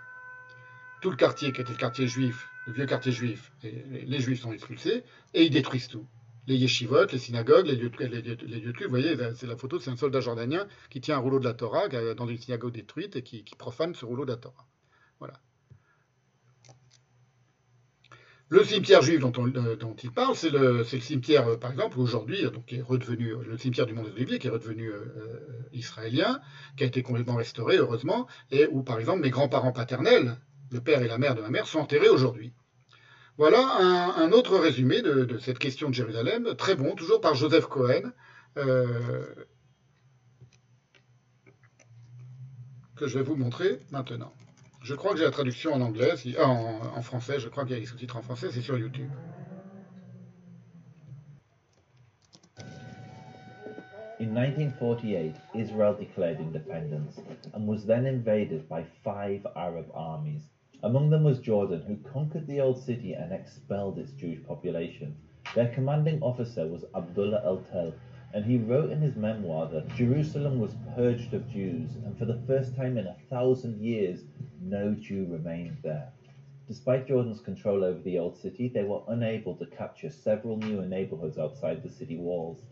tout 1.01 1.09
le 1.09 1.15
quartier 1.15 1.53
qui 1.53 1.61
était 1.61 1.71
le 1.71 1.77
quartier 1.77 2.07
juif, 2.07 2.50
le 2.67 2.73
vieux 2.73 2.85
quartier 2.85 3.11
juif, 3.11 3.51
les, 3.63 4.19
juifs 4.19 4.41
sont 4.41 4.53
expulsés, 4.53 5.03
et 5.33 5.43
ils 5.43 5.49
détruisent 5.49 5.87
tout. 5.87 6.05
Les 6.47 6.55
yeshivot, 6.55 7.05
les 7.11 7.17
synagogues, 7.17 7.67
les 7.67 7.75
lieux 7.75 7.91
les, 7.99 8.21
lieux. 8.21 8.73
Vous 8.83 8.89
voyez, 8.89 9.15
c'est 9.35 9.47
la 9.47 9.55
photo, 9.55 9.79
c'est 9.79 9.91
un 9.91 9.95
soldat 9.95 10.21
jordanien 10.21 10.67
qui 10.89 11.01
tient 11.01 11.15
un 11.15 11.19
rouleau 11.19 11.39
de 11.39 11.45
la 11.45 11.53
Torah 11.53 11.87
dans 11.87 12.27
une 12.27 12.37
synagogue 12.37 12.73
détruite 12.73 13.15
et 13.15 13.23
qui, 13.23 13.43
profane 13.57 13.93
ce 13.95 14.05
rouleau 14.05 14.25
de 14.25 14.31
la 14.31 14.37
Torah. 14.37 14.67
Voilà. 15.19 15.35
Le 18.49 18.65
cimetière 18.65 19.01
juif 19.01 19.21
dont, 19.21 19.31
euh, 19.37 19.77
il 20.03 20.11
parle, 20.11 20.35
c'est 20.35 20.49
le, 20.49 20.83
cimetière, 20.83 21.47
euh, 21.47 21.55
par 21.55 21.71
exemple, 21.71 21.97
aujourd'hui, 21.99 22.43
qui 22.67 22.77
est 22.77 22.81
redevenu 22.81 23.33
le 23.47 23.57
cimetière 23.57 23.85
du 23.85 23.93
Mont 23.93 24.03
des 24.03 24.11
Oliviers, 24.11 24.39
qui 24.39 24.47
est 24.47 24.49
redevenu 24.49 24.89
euh, 24.89 25.05
israélien, 25.71 26.41
qui 26.75 26.83
a 26.83 26.87
été 26.87 27.01
complètement 27.01 27.35
restauré, 27.35 27.77
heureusement, 27.77 28.27
et 28.51 28.67
où, 28.69 28.83
par 28.83 28.99
exemple, 28.99 29.21
mes 29.21 29.29
grands-parents 29.29 29.71
paternels, 29.71 30.35
le 30.71 30.81
père 30.81 31.01
et 31.01 31.07
la 31.07 31.17
mère 31.17 31.35
de 31.35 31.41
ma 31.41 31.49
mère, 31.49 31.67
sont 31.67 31.79
enterrés 31.79 32.09
aujourd'hui. 32.09 32.53
Voilà 33.37 33.59
un, 34.17 34.31
autre 34.31 34.57
résumé 34.57 35.01
de, 35.01 35.37
cette 35.39 35.57
question 35.57 35.89
de 35.89 35.93
Jérusalem, 35.93 36.55
très 36.55 36.75
bon, 36.75 36.95
toujours 36.95 37.21
par 37.21 37.33
Joseph 37.33 37.65
Cohen, 37.65 38.11
euh, 38.57 39.25
que 42.95 43.07
je 43.07 43.17
vais 43.17 43.23
vous 43.23 43.35
montrer 43.35 43.79
maintenant. 43.91 44.33
Je 44.83 44.93
crois 44.95 45.13
que 45.13 45.17
j'ai 45.17 45.23
la 45.23 45.31
traduction 45.31 45.73
en 45.73 45.81
anglais, 45.81 46.13
euh, 46.25 46.43
en, 46.43 47.01
français, 47.01 47.39
je 47.39 47.49
crois 47.49 47.63
qu'il 47.63 47.73
y 47.73 47.77
a 47.77 47.79
les 47.79 47.85
sous-titres 47.85 48.17
en 48.17 48.21
français, 48.21 48.49
c'est 48.51 48.61
sur 48.61 48.77
YouTube. 48.77 49.09
In 54.19 54.35
1948, 54.35 55.35
Israel 55.55 55.95
declared 55.95 56.39
independence 56.39 57.19
and 57.55 57.65
was 57.65 57.87
then 57.87 58.05
invaded 58.05 58.69
by 58.69 58.85
five 59.03 59.47
Arab 59.55 59.87
armies. 59.95 60.50
Among 60.83 61.11
them 61.11 61.23
was 61.23 61.37
Jordan, 61.37 61.81
who 61.81 61.95
conquered 61.97 62.47
the 62.47 62.59
old 62.59 62.79
city 62.79 63.13
and 63.13 63.31
expelled 63.31 63.99
its 63.99 64.13
Jewish 64.13 64.43
population. 64.43 65.15
Their 65.53 65.67
commanding 65.67 66.19
officer 66.23 66.65
was 66.65 66.85
Abdullah 66.95 67.43
el 67.45 67.59
Tel, 67.59 67.93
and 68.33 68.43
he 68.43 68.57
wrote 68.57 68.89
in 68.89 68.99
his 68.99 69.15
memoir 69.15 69.67
that 69.67 69.93
Jerusalem 69.93 70.59
was 70.59 70.73
purged 70.95 71.35
of 71.35 71.47
Jews, 71.47 71.97
and 72.03 72.17
for 72.17 72.25
the 72.25 72.41
first 72.47 72.75
time 72.75 72.97
in 72.97 73.05
a 73.05 73.15
thousand 73.29 73.79
years, 73.79 74.23
no 74.59 74.95
Jew 74.95 75.27
remained 75.27 75.77
there. 75.83 76.09
Despite 76.67 77.05
Jordan's 77.05 77.41
control 77.41 77.83
over 77.83 78.01
the 78.01 78.17
old 78.17 78.35
city, 78.35 78.67
they 78.67 78.83
were 78.83 79.03
unable 79.07 79.53
to 79.57 79.67
capture 79.67 80.09
several 80.09 80.57
newer 80.57 80.87
neighborhoods 80.87 81.37
outside 81.37 81.83
the 81.83 81.89
city 81.89 82.15
walls. 82.15 82.63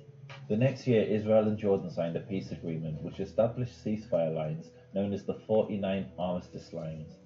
The 0.48 0.58
next 0.58 0.88
year, 0.88 1.04
Israel 1.04 1.48
and 1.48 1.60
Jordan 1.60 1.92
signed 1.92 2.16
a 2.16 2.22
peace 2.22 2.50
agreement 2.50 3.04
which 3.04 3.20
established 3.20 3.84
ceasefire 3.86 4.34
lines 4.34 4.72
known 4.96 5.14
as 5.14 5.26
the 5.26 5.36
49 5.36 6.08
Armistice 6.18 6.74
Lines. 6.74 7.19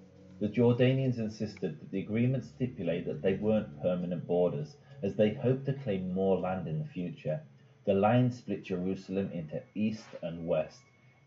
The 0.44 0.50
Jordanians 0.50 1.20
insisted 1.20 1.80
that 1.80 1.90
the 1.90 2.02
agreement 2.02 2.44
stipulate 2.44 3.06
that 3.06 3.22
they 3.22 3.36
weren't 3.36 3.80
permanent 3.82 4.28
borders, 4.28 4.76
as 5.02 5.16
they 5.16 5.30
hoped 5.30 5.66
to 5.68 5.74
claim 5.74 6.12
more 6.14 6.38
land 6.38 6.68
in 6.68 6.80
the 6.80 6.84
future. 6.84 7.40
The 7.86 7.94
line 7.94 8.30
split 8.30 8.66
Jerusalem 8.66 9.30
into 9.32 9.62
east 9.74 10.04
and 10.22 10.46
west, 10.46 10.82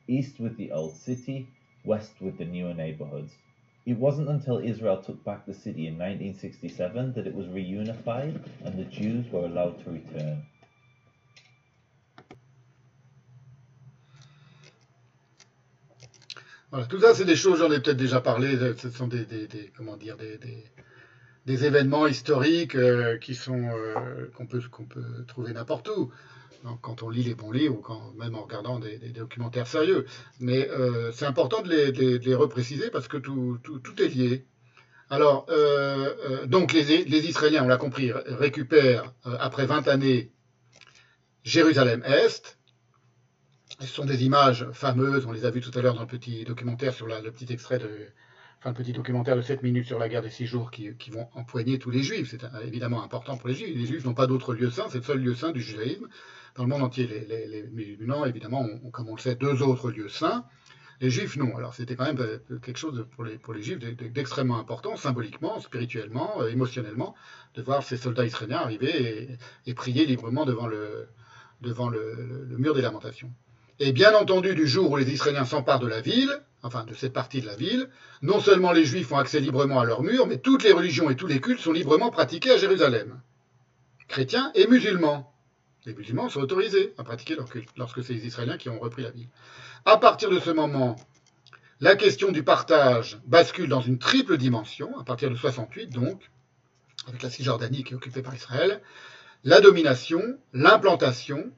east 0.06 0.38
with 0.38 0.58
the 0.58 0.70
old 0.70 0.96
city, 0.96 1.46
west 1.82 2.20
with 2.20 2.36
the 2.36 2.44
newer 2.44 2.74
neighborhoods. 2.74 3.32
It 3.86 3.94
wasn't 3.94 4.28
until 4.28 4.58
Israel 4.58 4.98
took 4.98 5.24
back 5.24 5.46
the 5.46 5.54
city 5.54 5.86
in 5.86 5.94
1967 5.94 7.14
that 7.14 7.26
it 7.26 7.34
was 7.34 7.46
reunified 7.46 8.38
and 8.66 8.78
the 8.78 8.84
Jews 8.84 9.32
were 9.32 9.46
allowed 9.46 9.82
to 9.84 9.92
return. 9.92 10.42
Tout 16.88 17.00
ça, 17.00 17.14
c'est 17.14 17.24
des 17.24 17.36
choses, 17.36 17.60
j'en 17.60 17.70
ai 17.70 17.80
peut-être 17.80 17.96
déjà 17.96 18.20
parlé, 18.20 18.58
ce 18.76 18.90
sont 18.90 19.06
des, 19.06 19.26
comment 19.76 19.96
dire, 19.96 20.16
des, 20.16 21.64
événements 21.64 22.06
historiques 22.08 22.74
euh, 22.74 23.18
euh, 23.18 24.30
qu'on 24.34 24.46
peut, 24.46 24.60
trouver 25.28 25.52
n'importe 25.52 25.88
où, 25.96 26.10
quand 26.82 27.04
on 27.04 27.08
lit 27.08 27.22
les 27.22 27.36
bons 27.36 27.52
livres 27.52 27.78
ou 27.78 28.18
même 28.18 28.34
en 28.34 28.42
regardant 28.42 28.80
des, 28.80 28.98
documentaires 29.10 29.68
sérieux. 29.68 30.06
Mais 30.40 30.68
euh, 30.70 31.12
c'est 31.12 31.26
important 31.26 31.62
de 31.62 31.68
les, 31.68 32.34
repréciser 32.34 32.90
parce 32.90 33.06
que 33.06 33.16
tout, 33.16 33.60
est 33.98 34.08
lié. 34.08 34.44
Alors, 35.08 35.46
donc 36.46 36.72
les, 36.72 37.04
les, 37.04 37.28
Israéliens, 37.28 37.62
on 37.64 37.68
l'a 37.68 37.76
compris, 37.76 38.10
récupèrent 38.12 39.14
après 39.24 39.66
20 39.66 39.86
années 39.86 40.32
Jérusalem-Est, 41.44 42.58
ce 43.80 43.86
sont 43.86 44.04
des 44.04 44.24
images 44.24 44.66
fameuses, 44.72 45.26
on 45.26 45.32
les 45.32 45.44
a 45.44 45.50
vues 45.50 45.60
tout 45.60 45.76
à 45.78 45.82
l'heure 45.82 45.94
dans 45.94 46.02
le 46.02 46.06
petit 46.06 46.44
documentaire 46.44 46.94
sur 46.94 47.06
le 47.06 47.30
petit 47.30 47.52
extrait 47.52 47.78
de, 47.78 48.08
enfin, 48.58 48.70
le 48.70 48.74
petit 48.74 48.92
documentaire 48.92 49.36
de 49.36 49.42
7 49.42 49.62
minutes 49.62 49.86
sur 49.86 49.98
la 49.98 50.08
guerre 50.08 50.22
des 50.22 50.30
six 50.30 50.46
jours 50.46 50.70
qui, 50.70 50.94
vont 51.10 51.28
empoigner 51.34 51.78
tous 51.78 51.90
les 51.90 52.02
juifs. 52.02 52.30
C'est 52.30 52.44
euh, 52.44 52.66
évidemment 52.66 53.02
important 53.02 53.36
pour 53.36 53.48
les 53.48 53.54
juifs. 53.54 53.76
Les 53.76 53.86
juifs 53.86 54.04
n'ont 54.04 54.14
pas 54.14 54.26
d'autre 54.26 54.54
lieu 54.54 54.70
saint, 54.70 54.86
c'est 54.88 54.98
le 54.98 55.04
seul 55.04 55.18
lieu 55.18 55.34
saint 55.34 55.52
du 55.52 55.60
judaïsme. 55.60 56.08
Dans 56.54 56.62
le 56.62 56.70
monde 56.70 56.82
entier, 56.82 57.06
les, 57.06 57.46
les, 57.46 57.62
musulmans, 57.64 58.24
évidemment, 58.24 58.62
ont, 58.62 58.90
comme 58.90 59.08
on 59.08 59.14
le 59.14 59.20
sait, 59.20 59.34
deux 59.34 59.62
autres 59.62 59.90
lieux 59.90 60.08
saints. 60.08 60.44
Les 61.00 61.10
juifs, 61.10 61.36
non. 61.36 61.54
Alors 61.56 61.74
c'était 61.74 61.94
quand 61.94 62.06
même 62.06 62.20
euh, 62.20 62.38
quelque 62.60 62.78
chose 62.78 63.06
pour 63.10 63.24
les, 63.24 63.62
juifs 63.62 63.78
d'extrêmement 63.78 64.58
important, 64.58 64.96
symboliquement, 64.96 65.60
spirituellement, 65.60 66.40
euh, 66.40 66.48
émotionnellement, 66.48 67.14
de 67.54 67.62
voir 67.62 67.82
ces 67.82 67.98
soldats 67.98 68.24
israéliens 68.24 68.58
arriver 68.58 69.36
et, 69.66 69.74
prier 69.74 70.06
librement 70.06 70.46
devant, 70.46 70.66
le, 70.66 71.08
devant 71.60 71.90
le, 71.90 72.56
mur 72.58 72.74
des 72.74 72.80
lamentations. 72.80 73.30
Et 73.78 73.92
bien 73.92 74.14
entendu, 74.14 74.54
du 74.54 74.66
jour 74.66 74.90
où 74.90 74.96
les 74.96 75.10
Israéliens 75.12 75.44
s'emparent 75.44 75.80
de 75.80 75.86
la 75.86 76.00
ville, 76.00 76.32
enfin 76.62 76.84
de 76.84 76.94
cette 76.94 77.12
partie 77.12 77.40
de 77.40 77.46
la 77.46 77.56
ville, 77.56 77.88
non 78.22 78.40
seulement 78.40 78.72
les 78.72 78.84
juifs 78.84 79.12
ont 79.12 79.18
accès 79.18 79.40
librement 79.40 79.80
à 79.80 79.84
leur 79.84 80.02
mur, 80.02 80.26
mais 80.26 80.38
toutes 80.38 80.62
les 80.62 80.72
religions 80.72 81.10
et 81.10 81.16
tous 81.16 81.26
les 81.26 81.40
cultes 81.40 81.60
sont 81.60 81.72
librement 81.72 82.10
pratiqués 82.10 82.52
à 82.52 82.56
Jérusalem. 82.56 83.20
Chrétiens 84.08 84.50
et 84.54 84.66
musulmans. 84.66 85.32
Les 85.84 85.94
musulmans 85.94 86.28
sont 86.28 86.40
autorisés 86.40 86.94
à 86.96 87.04
pratiquer 87.04 87.36
leur 87.36 87.48
culte 87.48 87.68
lorsque 87.76 88.02
c'est 88.02 88.14
les 88.14 88.26
Israéliens 88.26 88.56
qui 88.56 88.68
ont 88.70 88.78
repris 88.78 89.02
la 89.02 89.10
ville. 89.10 89.28
À 89.84 89.98
partir 89.98 90.30
de 90.30 90.40
ce 90.40 90.50
moment, 90.50 90.96
la 91.80 91.94
question 91.94 92.32
du 92.32 92.42
partage 92.42 93.18
bascule 93.26 93.68
dans 93.68 93.82
une 93.82 93.98
triple 93.98 94.38
dimension, 94.38 94.98
à 94.98 95.04
partir 95.04 95.30
de 95.30 95.36
68 95.36 95.90
donc, 95.90 96.30
avec 97.06 97.22
la 97.22 97.30
Cisjordanie 97.30 97.84
qui 97.84 97.92
est 97.92 97.96
occupée 97.96 98.22
par 98.22 98.34
Israël, 98.34 98.80
la 99.44 99.60
domination, 99.60 100.22
l'implantation, 100.54 101.52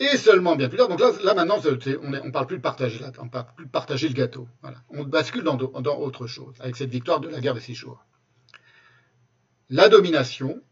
et 0.00 0.16
seulement 0.16 0.54
bien 0.54 0.68
plus 0.68 0.78
tard, 0.78 0.88
donc 0.88 1.00
là, 1.00 1.10
là 1.24 1.34
maintenant, 1.34 1.58
on 1.58 2.10
ne 2.10 2.30
parle 2.30 2.46
plus 2.46 2.58
de 2.58 2.62
partager, 2.62 3.00
là, 3.00 3.10
on 3.18 3.28
parle 3.28 3.46
plus 3.56 3.66
de 3.66 3.70
partager 3.70 4.08
le 4.08 4.14
gâteau. 4.14 4.48
On 4.90 5.02
bascule 5.02 5.42
dans, 5.42 5.58
autre 5.58 6.26
chose, 6.26 6.54
avec 6.60 6.76
cette 6.76 6.90
victoire 6.90 7.20
de 7.20 7.28
la 7.28 7.40
guerre 7.40 7.54
des 7.54 7.60
six 7.60 7.74
jours. 7.74 8.04
La 9.70 9.88
domination, 9.88 10.62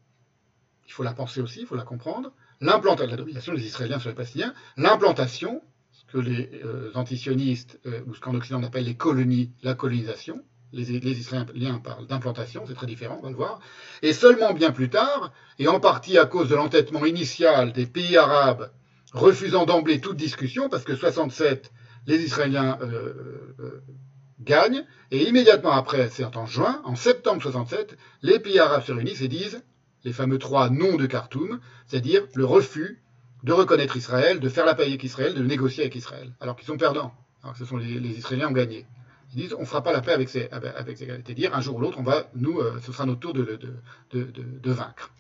il 0.87 0.93
faut 0.93 1.03
la 1.03 1.13
penser 1.13 1.41
aussi, 1.41 1.61
il 1.61 1.67
faut 1.67 1.75
la 1.75 1.83
comprendre, 1.83 2.33
l'implantation, 2.61 3.11
la 3.11 3.17
domination 3.17 3.53
des 3.53 3.67
Israéliens 3.67 3.99
sur 3.99 4.09
les 4.09 4.15
Palestiniens, 4.15 4.55
l'implantation, 4.77 5.61
ce 5.91 6.05
que 6.05 6.19
les 6.19 6.51
euh, 6.65 6.93
antisionistes, 6.95 7.81
euh, 7.87 8.03
ou 8.07 8.15
ce 8.15 8.21
qu'en 8.21 8.35
Occident 8.35 8.61
on 8.61 8.63
appelle 8.63 8.85
les 8.85 8.97
colonies, 8.97 9.51
la 9.63 9.75
colonisation, 9.75 10.43
les 10.73 10.93
Israéliens 10.93 11.79
parlent 11.79 12.07
d'implantation, 12.07 12.65
c'est 12.67 12.75
très 12.75 12.87
différent, 12.87 13.19
on 13.21 13.25
va 13.25 13.31
le 13.31 13.37
voir, 13.37 13.61
et 14.03 14.13
seulement 14.13 14.53
bien 14.53 14.71
plus 14.71 14.89
tard, 14.89 15.33
et 15.59 15.69
en 15.69 15.81
partie 15.81 16.17
à 16.17 16.27
cause 16.27 16.49
de 16.49 16.55
l'entêtement 16.55 17.05
initial 17.05 17.73
des 17.73 17.87
pays 17.87 18.17
arabes 18.17 18.71
refusant 19.13 19.67
d'emblée 19.67 20.01
toute 20.01 20.17
discussion, 20.17 20.69
parce 20.69 20.85
que 20.85 20.95
67, 20.95 21.73
les 22.07 22.23
Israéliens 22.23 22.79
euh, 22.83 23.55
euh, 23.61 23.83
gagnent, 24.41 24.85
et 25.11 25.29
immédiatement 25.29 25.73
après, 25.73 26.09
c'est 26.11 26.37
en 26.37 26.47
juin, 26.47 26.81
en 26.85 26.97
septembre 26.97 27.43
67, 27.43 27.97
les 28.23 28.39
pays 28.39 28.59
arabes 28.59 28.83
se 28.83 28.93
réunissent 28.93 29.23
et 29.23 29.29
disent 29.29 29.63
les 30.05 30.13
fameux 30.13 30.39
trois 30.39 30.71
noms 30.71 30.97
de 30.97 31.07
Khartoum, 31.07 31.61
c'est-à-dire 31.87 32.27
le 32.35 32.45
refus 32.45 33.03
de 33.43 33.53
reconnaître 33.53 33.97
Israël, 33.97 34.41
de 34.41 34.49
faire 34.49 34.65
la 34.65 34.75
paix 34.75 34.85
avec 34.85 35.03
Israël, 35.03 35.35
de 35.35 35.43
négocier 35.43 35.83
avec 35.83 35.95
Israël, 35.97 36.33
alors 36.41 36.57
qu'ils 36.57 36.67
sont 36.67 36.77
perdants, 36.77 37.13
alors 37.43 37.55
que 37.55 37.59
ce 37.59 37.65
sont 37.65 37.77
les, 37.77 37.99
les 37.99 38.19
Israéliens 38.19 38.49
ont 38.49 38.53
gagné. 38.53 38.87
Ils 39.35 39.43
disent 39.43 39.55
on 39.55 39.63
ne 39.63 39.67
fera 39.67 39.83
pas 39.83 39.93
la 39.93 40.01
paix 40.01 40.13
avec 40.13 40.29
ces, 40.29 40.49
avec 40.51 40.97
ces 40.97 41.07
c'est-à-dire 41.07 41.55
un 41.55 41.61
jour 41.61 41.77
ou 41.77 41.81
l'autre, 41.81 41.99
on 41.99 42.03
va, 42.03 42.29
nous, 42.35 42.59
euh, 42.59 42.79
ce 42.83 42.93
sera 42.93 43.07
notre 43.07 43.21
tour 43.21 43.35
de, 43.35 43.45
de, 43.45 43.75
de, 44.13 44.33
de, 44.33 44.71
vaincre. 44.71 45.11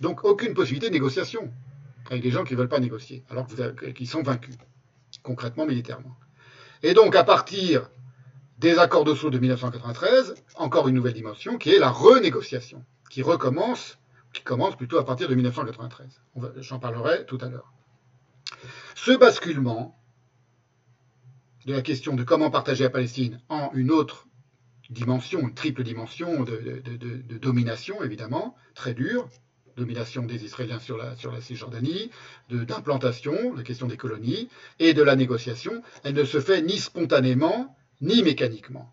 Donc 0.00 0.24
aucune 0.24 0.54
possibilité 0.54 0.88
de 0.88 0.92
négociation 0.92 1.50
avec 2.10 2.22
des 2.22 2.30
gens 2.30 2.44
qui 2.44 2.54
ne 2.54 2.58
veulent 2.58 2.68
pas 2.68 2.80
négocier, 2.80 3.24
alors 3.30 3.46
qu'ils 3.94 4.08
sont 4.08 4.22
vaincus, 4.22 4.56
concrètement, 5.22 5.66
militairement. 5.66 6.16
Et 6.82 6.94
donc 6.94 7.16
à 7.16 7.24
partir 7.24 7.90
des 8.58 8.78
accords 8.78 9.04
d'Oslo 9.04 9.30
de 9.30 9.38
1993, 9.38 10.34
encore 10.56 10.88
une 10.88 10.94
nouvelle 10.94 11.14
dimension 11.14 11.58
qui 11.58 11.70
est 11.70 11.78
la 11.78 11.90
renégociation 11.90 12.84
qui 13.10 13.22
recommence, 13.22 13.98
qui 14.32 14.42
commence 14.42 14.76
plutôt 14.76 14.98
à 14.98 15.04
partir 15.04 15.28
de 15.28 15.34
1993. 15.34 16.20
J'en 16.58 16.78
parlerai 16.78 17.24
tout 17.26 17.38
à 17.40 17.48
l'heure. 17.48 17.72
Ce 18.94 19.16
basculement 19.16 19.98
de 21.66 21.72
la 21.72 21.82
question 21.82 22.14
de 22.14 22.22
comment 22.22 22.50
partager 22.50 22.84
la 22.84 22.90
Palestine 22.90 23.40
en 23.48 23.70
une 23.74 23.90
autre 23.90 24.26
dimension, 24.90 25.40
une 25.40 25.54
triple 25.54 25.82
dimension 25.82 26.44
de, 26.44 27.38
domination, 27.38 28.02
évidemment, 28.04 28.54
très 28.74 28.94
dure, 28.94 29.28
domination 29.76 30.22
des 30.22 30.44
Israéliens 30.44 30.78
sur 30.78 30.96
la, 30.96 31.16
sur 31.16 31.32
la 31.32 31.40
Cisjordanie, 31.40 32.10
d'implantation, 32.50 33.54
la 33.54 33.62
question 33.62 33.86
des 33.86 33.96
colonies, 33.96 34.48
et 34.78 34.94
de 34.94 35.02
la 35.02 35.16
négociation, 35.16 35.82
elle 36.04 36.14
ne 36.14 36.24
se 36.24 36.40
fait 36.40 36.62
ni 36.62 36.78
spontanément, 36.78 37.76
ni 38.00 38.22
mécaniquement 38.22 38.92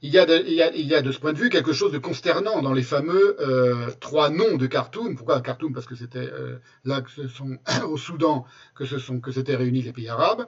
il 0.00 0.10
y, 0.10 0.18
a 0.18 0.26
de, 0.26 0.44
il, 0.46 0.52
y 0.52 0.62
a, 0.62 0.72
il 0.72 0.86
y, 0.86 0.94
a 0.94 1.02
de, 1.02 1.10
ce 1.10 1.18
point 1.18 1.32
de 1.32 1.38
vue 1.38 1.48
quelque 1.48 1.72
chose 1.72 1.90
de 1.90 1.98
consternant 1.98 2.62
dans 2.62 2.72
les 2.72 2.84
fameux 2.84 3.36
euh, 3.40 3.90
trois 3.98 4.30
noms 4.30 4.56
de 4.56 4.66
Khartoum. 4.66 5.16
Pourquoi 5.16 5.40
Khartoum? 5.40 5.72
Parce 5.72 5.86
que 5.86 5.96
c'était 5.96 6.18
euh, 6.18 6.58
là 6.84 7.00
que 7.00 7.10
ce 7.10 7.26
sont 7.26 7.58
au 7.84 7.96
Soudan 7.96 8.46
que 8.76 8.84
ce 8.84 8.98
sont 8.98 9.18
que 9.20 9.32
s'étaient 9.32 9.56
réunis 9.56 9.82
les 9.82 9.92
pays 9.92 10.08
arabes. 10.08 10.46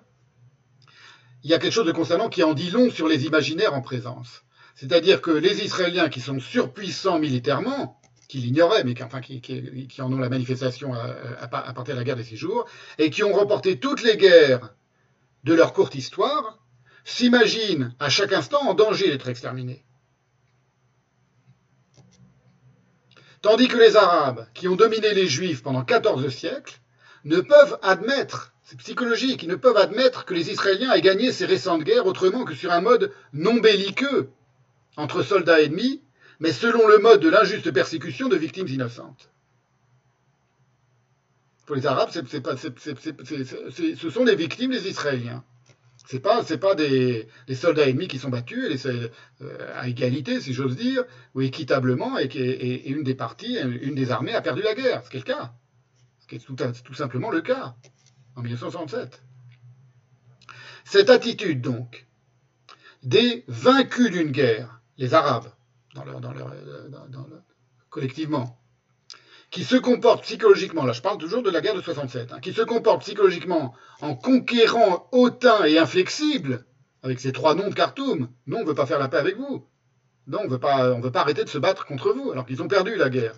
Il 1.43 1.51
y 1.51 1.55
a 1.55 1.59
quelque 1.59 1.73
chose 1.73 1.87
de 1.87 1.93
consternant 1.93 2.29
qui 2.29 2.45
en 2.45 2.55
dit 2.55 2.71
long 2.71 2.91
sur 2.91 3.09
les 3.09 3.27
imaginaires 3.27 3.75
en 3.75 3.81
présence. 3.81 4.45
C'est-à-dire 4.77 5.21
que 5.21 5.33
les 5.33 5.65
Israéliens 5.65 6.09
qui 6.09 6.21
sont 6.21 6.39
surpuissants 6.39 7.19
militairement, 7.19 8.00
qui 8.31 8.39
l'ignoraient, 8.39 8.85
mais 8.85 8.95
qui, 8.95 10.03
en 10.03 10.13
ont 10.13 10.19
la 10.19 10.29
manifestation 10.29 10.95
à 10.95 11.49
partir 11.49 11.95
de 11.95 11.99
la 11.99 12.05
guerre 12.05 12.15
des 12.15 12.23
six 12.23 12.37
jours, 12.37 12.65
et 12.99 13.11
qui 13.11 13.25
ont 13.25 13.33
remporté 13.33 13.81
toutes 13.81 14.05
les 14.05 14.17
guerres 14.17 14.73
de 15.43 15.53
leur 15.53 15.73
courte 15.73 15.97
histoire, 15.97 16.61
s'imaginent 17.05 17.93
à 17.99 18.09
chaque 18.09 18.33
instant 18.33 18.69
en 18.69 18.75
danger 18.75 19.09
d'être 19.09 19.29
exterminés. 19.29 19.85
Tandis 23.43 23.67
que 23.67 23.79
les 23.79 23.97
Arabes, 23.97 24.47
qui 24.55 24.69
ont 24.69 24.77
dominé 24.77 25.13
les 25.13 25.27
Juifs 25.27 25.65
pendant 25.65 25.83
14 25.83 26.29
siècles, 26.29 26.79
ne 27.25 27.41
peuvent 27.41 27.81
admettre, 27.83 28.55
c'est 28.63 28.79
psychologique, 28.79 29.43
ils 29.43 29.49
ne 29.49 29.57
peuvent 29.57 29.77
admettre 29.77 30.25
que 30.25 30.35
les 30.35 30.53
Israéliens 30.53 30.93
aient 30.93 31.01
gagné 31.01 31.33
ces 31.33 31.47
récentes 31.47 31.83
guerres 31.83 32.07
autrement 32.07 32.45
que 32.45 32.55
sur 32.55 32.71
un 32.71 32.81
mode 32.81 33.13
non 33.33 33.55
belliqueux 33.55 34.31
entre 34.97 35.25
soldats 35.25 35.63
ennemis, 35.63 36.05
mais 36.41 36.53
selon 36.53 36.89
le 36.89 36.99
mode 36.99 37.21
de 37.21 37.29
l'injuste 37.29 37.71
persécution 37.71 38.29
de 38.29 38.37
victimes 38.37 38.67
innocentes. 38.67 39.31
Pour 41.67 41.77
les 41.77 41.87
Arabes, 41.87 42.11
ce 42.11 44.11
sont 44.11 44.25
les 44.25 44.35
victimes 44.35 44.73
des 44.73 44.89
Israéliens. 44.89 45.45
C'est 46.07 46.19
pas, 46.19 46.43
c'est 46.43 46.59
pas 46.59 46.75
des, 46.75 47.29
des, 47.47 47.55
soldats 47.55 47.89
ennemis 47.89 48.09
qui 48.09 48.19
sont 48.19 48.31
battus 48.31 48.85
euh, 48.87 49.09
à 49.77 49.87
égalité, 49.87 50.41
si 50.41 50.53
j'ose 50.53 50.75
dire, 50.75 51.05
ou 51.37 51.43
équitablement, 51.43 52.19
et, 52.19 52.89
une 52.89 53.05
des 53.05 53.15
parties, 53.15 53.61
une 53.61 53.95
des 53.95 54.11
armées 54.11 54.35
a 54.35 54.41
perdu 54.41 54.63
la 54.63 54.75
guerre, 54.75 55.05
ce 55.05 55.11
qui 55.11 55.19
est 55.19 55.21
le 55.21 55.33
cas. 55.33 55.53
Ce 56.19 56.27
qui 56.27 56.35
est 56.35 56.39
tout, 56.41 56.57
tout 56.57 56.95
simplement 56.95 57.31
le 57.31 57.43
cas, 57.43 57.77
en 58.35 58.43
1967. 58.43 59.23
Cette 60.85 61.11
attitude, 61.11 61.61
donc, 61.61 62.09
des 63.05 63.45
vaincus 63.47 64.11
d'une 64.11 64.33
guerre, 64.33 64.81
les 64.99 65.15
Arabes, 65.15 65.53
collectivement, 67.89 68.59
qui 69.51 69.65
se 69.65 69.77
comporte 69.77 70.23
psychologiquement, 70.23 70.85
là 70.85 70.93
je 70.93 71.03
parle 71.03 71.19
toujours 71.19 71.43
de 71.43 71.51
la 71.51 71.61
guerre 71.61 71.75
de 71.75 71.83
67, 71.83 72.33
hein, 72.33 72.41
qui 72.41 72.53
se 72.53 72.63
comporte 72.63 73.03
psychologiquement 73.03 73.75
en 74.01 74.15
conquérant 74.15 75.09
hautain 75.13 75.65
et 75.65 75.79
inflexible, 75.79 76.65
avec 77.03 77.19
ces 77.19 77.33
trois 77.33 77.55
noms 77.55 77.69
de 77.69 77.75
Khartoum. 77.75 78.29
Non, 78.47 78.59
on 78.59 78.63
ne 78.63 78.67
veut 78.67 78.75
pas 78.75 78.87
faire 78.87 78.99
la 78.99 79.09
paix 79.09 79.17
avec 79.17 79.37
vous. 79.37 79.67
Non, 80.27 80.41
on 80.43 80.45
ne 80.45 80.51
veut 80.51 80.59
pas 80.59 81.21
arrêter 81.21 81.45
de 81.45 81.49
se 81.49 81.59
battre 81.59 81.87
contre 81.87 82.13
vous, 82.13 82.31
alors 82.31 82.47
qu'ils 82.47 82.63
ont 82.63 82.69
perdu 82.69 82.95
la 82.97 83.11
guerre. 83.11 83.35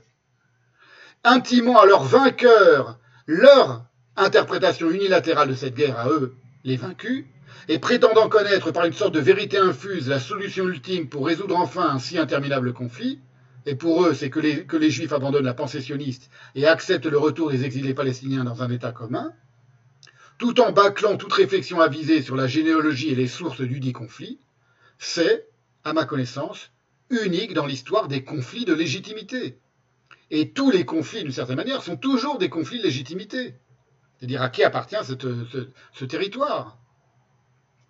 Intimant 1.25 1.79
à 1.79 1.87
leurs 1.87 2.05
vainqueurs 2.05 2.99
leur 3.27 3.87
interprétation 4.17 4.91
unilatérale 4.91 5.49
de 5.49 5.55
cette 5.55 5.75
guerre 5.75 5.99
à 5.99 6.09
eux, 6.09 6.35
les 6.65 6.77
vaincus, 6.77 7.25
et 7.69 7.79
prétendant 7.79 8.29
connaître 8.29 8.71
par 8.71 8.85
une 8.85 8.93
sorte 8.93 9.15
de 9.15 9.21
vérité 9.21 9.59
infuse 9.59 10.09
la 10.09 10.19
solution 10.19 10.67
ultime 10.69 11.09
pour 11.09 11.27
résoudre 11.27 11.57
enfin 11.57 11.89
un 11.89 11.99
si 11.99 12.19
interminable 12.19 12.73
conflit, 12.73 13.21
et 13.67 13.77
pour 13.77 14.05
eux, 14.05 14.15
c'est 14.15 14.31
que 14.31 14.41
les, 14.41 14.91
Juifs 14.91 15.13
abandonnent 15.13 15.45
la 15.45 15.55
pensée 15.55 15.85
et 16.55 16.67
acceptent 16.67 17.07
le 17.07 17.19
retour 17.19 17.51
des 17.51 17.65
exilés 17.65 17.95
palestiniens 17.95 18.45
dans 18.45 18.63
un 18.63 18.71
État 18.71 18.93
commun, 18.93 19.33
tout 20.39 20.61
en 20.61 20.73
bâclant 20.73 21.17
toute 21.17 21.33
réflexion 21.33 21.81
avisée 21.81 22.23
sur 22.23 22.35
la 22.35 22.49
généalogie 22.49 23.11
et 23.11 23.15
les 23.15 23.29
sources 23.29 23.61
du 23.61 23.79
dit 23.79 23.93
conflit, 23.93 24.41
c'est, 24.99 25.47
à 25.85 25.93
ma 25.93 26.05
connaissance, 26.05 26.73
unique 27.11 27.55
dans 27.55 27.67
l'histoire 27.67 28.09
des 28.09 28.25
conflits 28.25 28.65
de 28.65 28.75
légitimité. 28.75 29.61
Et 30.31 30.51
tous 30.51 30.71
les 30.71 30.85
conflits, 30.85 31.23
d'une 31.23 31.33
certaine 31.33 31.57
manière, 31.57 31.83
sont 31.83 31.97
toujours 31.97 32.39
des 32.39 32.49
conflits 32.49 32.79
de 32.79 32.85
légitimité. 32.85 33.55
C'est-à-dire 34.19 34.43
à 34.43 34.49
qui 34.49 34.65
appartient 34.65 34.97
ce 35.05 36.05
territoire? 36.05 36.82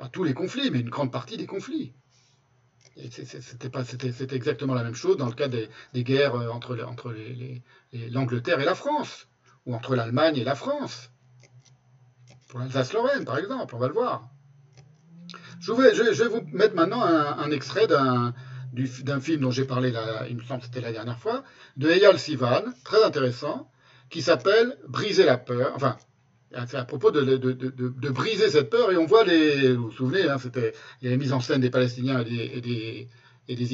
Pas 0.02 0.08
tous 0.08 0.24
les 0.24 0.34
conflits, 0.34 0.72
mais 0.72 0.80
une 0.80 0.90
grande 0.90 1.12
partie 1.12 1.36
des 1.36 1.46
conflits. 1.46 1.92
C'était 3.08 4.34
exactement 4.34 4.74
la 4.74 4.82
même 4.82 4.96
chose 4.96 5.16
dans 5.16 5.28
le 5.28 5.32
cas 5.32 5.46
des, 5.46 5.68
guerres 5.94 6.34
entre, 6.52 6.76
entre 6.82 7.14
l'Angleterre 8.10 8.58
et 8.58 8.64
la 8.64 8.74
France, 8.74 9.28
ou 9.64 9.76
entre 9.76 9.94
l'Allemagne 9.94 10.36
et 10.38 10.42
la 10.42 10.56
France. 10.56 11.12
Pour 12.48 12.58
l'Alsace-Lorraine, 12.58 13.24
par 13.24 13.38
exemple, 13.38 13.76
on 13.76 13.78
va 13.78 13.86
le 13.86 13.94
voir. 13.94 14.28
Je 15.60 15.70
vais, 15.70 15.94
je, 15.94 16.02
vais 16.02 16.28
vous 16.28 16.42
mettre 16.50 16.74
maintenant 16.74 17.04
un, 17.04 17.50
extrait 17.52 17.86
d'un 17.86 19.20
film 19.20 19.42
dont 19.42 19.52
j'ai 19.52 19.66
parlé, 19.66 19.92
là, 19.92 20.26
il 20.28 20.36
me 20.36 20.42
semble 20.42 20.62
que 20.62 20.66
c'était 20.66 20.80
la 20.80 20.90
dernière 20.90 21.20
fois, 21.20 21.44
de 21.76 21.88
Eyal 21.88 22.18
Sivan, 22.18 22.64
très 22.82 23.04
intéressant, 23.04 23.70
qui 24.10 24.20
s'appelle 24.20 24.76
Briser 24.88 25.24
la 25.24 25.38
peur. 25.38 25.70
Enfin, 25.76 25.96
à 26.54 26.84
propos 26.84 27.10
de, 27.10 28.08
briser 28.10 28.50
cette 28.50 28.70
peur, 28.70 28.92
et 28.92 28.96
on 28.96 29.06
voit 29.06 29.24
les. 29.24 29.72
Vous 29.74 29.84
vous 29.84 29.92
souvenez, 29.92 30.28
hein, 30.28 30.38
c'était, 30.38 30.72
il 31.00 31.06
y 31.06 31.08
a 31.08 31.10
la 31.10 31.16
mise 31.16 31.32
en 31.32 31.40
scène 31.40 31.60
des 31.60 31.70
Palestiniens 31.70 32.24
et 32.24 32.60
des, 32.60 33.08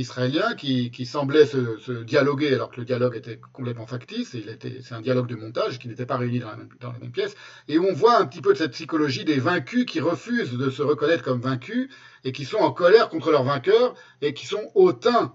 Israéliens 0.00 0.55
qui, 0.55 1.06
semblaient 1.06 1.46
se, 1.46 2.02
dialoguer 2.02 2.55
alors 2.55 2.70
que 2.70 2.80
le 2.80 2.86
dialogue 2.86 3.16
était 3.16 3.40
complètement 3.52 3.86
factice, 3.86 4.36
c'est 4.60 4.94
un 4.94 5.00
dialogue 5.00 5.28
de 5.28 5.36
montage 5.36 5.78
qui 5.78 5.88
n'était 5.88 6.06
pas 6.06 6.16
réuni 6.16 6.40
dans 6.40 6.50
la, 6.50 6.56
même, 6.56 7.12
pièce, 7.12 7.34
et 7.68 7.78
on 7.78 7.92
voit 7.92 8.18
un 8.18 8.26
petit 8.26 8.40
peu 8.40 8.52
de 8.52 8.59
cette 8.59 8.72
psychologie 8.72 9.24
des 9.24 9.38
vaincus 9.38 9.84
qui 9.84 10.00
refusent 10.00 10.52
de 10.52 10.70
se 10.70 10.82
reconnaître 10.82 11.22
comme 11.22 11.40
vaincus 11.40 11.90
et 12.24 12.32
qui 12.32 12.44
sont 12.44 12.59
en 12.59 12.72
colère 12.72 13.09
contre 13.09 13.30
leurs 13.30 13.44
vainqueurs 13.44 13.94
et 14.20 14.34
qui 14.34 14.46
sont 14.46 14.70
hautains 14.74 15.34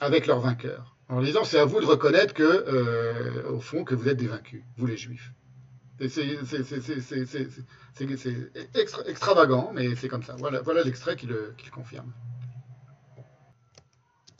avec 0.00 0.26
leurs 0.26 0.40
vainqueurs. 0.40 0.96
En 1.08 1.20
disant 1.20 1.44
c'est 1.44 1.58
à 1.58 1.64
vous 1.64 1.80
de 1.80 1.86
reconnaître 1.86 2.32
que, 2.32 2.42
euh, 2.42 3.50
au 3.50 3.60
fond, 3.60 3.84
que 3.84 3.94
vous 3.94 4.08
êtes 4.08 4.16
des 4.16 4.28
vaincus, 4.28 4.62
vous 4.76 4.86
les 4.86 4.96
juifs. 4.96 5.32
C'est 6.00 6.26
extra, 8.74 9.02
extravagant, 9.06 9.70
mais 9.72 9.94
c'est 9.94 10.08
comme 10.08 10.22
ça. 10.22 10.34
Voilà, 10.36 10.60
voilà 10.60 10.82
qui 10.82 11.26
le, 11.26 11.54
qui 11.58 11.66
le 11.66 11.70
confirme. 11.70 12.12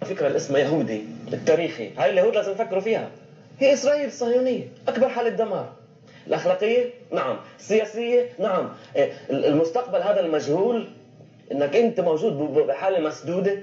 فكرة 0.00 0.28
اللي 0.28 0.60
يهودي 0.60 1.04
التاريخي. 1.32 1.94
هاي 1.94 2.10
اليهود 2.10 2.34
لازم 2.34 2.52
يفكروا 2.52 2.80
فيها. 2.80 3.10
هي 3.58 3.72
إسرائيل 3.72 4.06
الصهيونية. 4.06 4.68
أكبر 4.88 5.08
حالة 5.08 5.28
دمار 5.28 5.72
الأخلاقية؟ 6.26 6.90
نعم. 7.12 7.36
السياسية؟ 7.58 8.28
نعم. 8.38 8.68
المستقبل 9.30 10.02
هذا 10.02 10.20
المجهول 10.20 10.88
إنك 11.52 11.76
أنت 11.76 12.00
موجود 12.00 12.32
بحالة 12.66 13.00
مسدودة. 13.00 13.62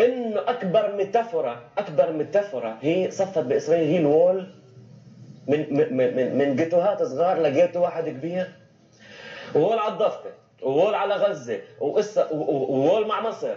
إنه 0.00 0.40
أكبر 0.40 0.96
ميتافورا 0.96 1.70
أكبر 1.78 2.12
ميتافورا 2.12 2.78
هي 2.82 3.10
صفت 3.10 3.38
بإسرائيل 3.38 3.88
هي 3.88 3.98
الوول. 3.98 4.57
من 5.48 5.66
من 5.96 6.38
من 6.38 6.56
جيتوهات 6.56 7.02
صغار 7.02 7.42
لجيتو 7.42 7.82
واحد 7.82 8.08
كبير 8.08 8.46
وول 9.54 9.78
على 9.78 9.92
الضفة 9.92 10.30
وول 10.62 10.94
على 10.94 11.14
غزة 11.14 11.60
وقصة 11.80 12.32
وول 12.32 13.06
مع 13.06 13.20
مصر 13.20 13.54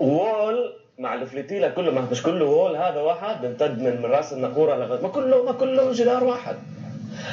وول 0.00 0.74
مع 0.98 1.14
الفليتيلا 1.14 1.68
كله 1.68 1.90
مش 2.10 2.22
كله 2.22 2.44
وول 2.44 2.76
هذا 2.76 3.00
واحد 3.00 3.40
بيمتد 3.40 3.82
من 3.82 4.04
رأس 4.04 4.32
النقوره 4.32 4.74
لغزه 4.76 5.02
ما 5.02 5.08
كله 5.08 5.42
ما 5.44 5.52
كله 5.52 5.92
جدار 5.92 6.24
واحد. 6.24 6.56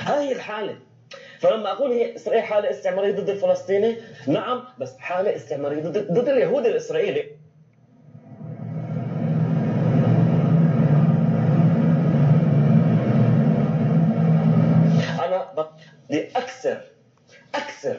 هاي 0.05 0.31
الحالة. 0.31 0.75
فلما 1.39 1.71
أقول 1.71 1.91
هي 1.91 2.15
اسرائيل 2.15 2.43
حالة 2.43 2.69
استعمارية 2.69 3.11
ضد 3.11 3.29
الفلسطيني 3.29 3.95
نعم 4.27 4.63
بس 4.79 4.97
حالة 4.97 5.35
استعمارية 5.35 5.81
ضد 5.89 6.29
اليهود 6.29 6.65
الإسرائيلي. 6.65 7.25
بدي 16.09 16.27
اكسر 16.35 16.81
اكسر 17.55 17.97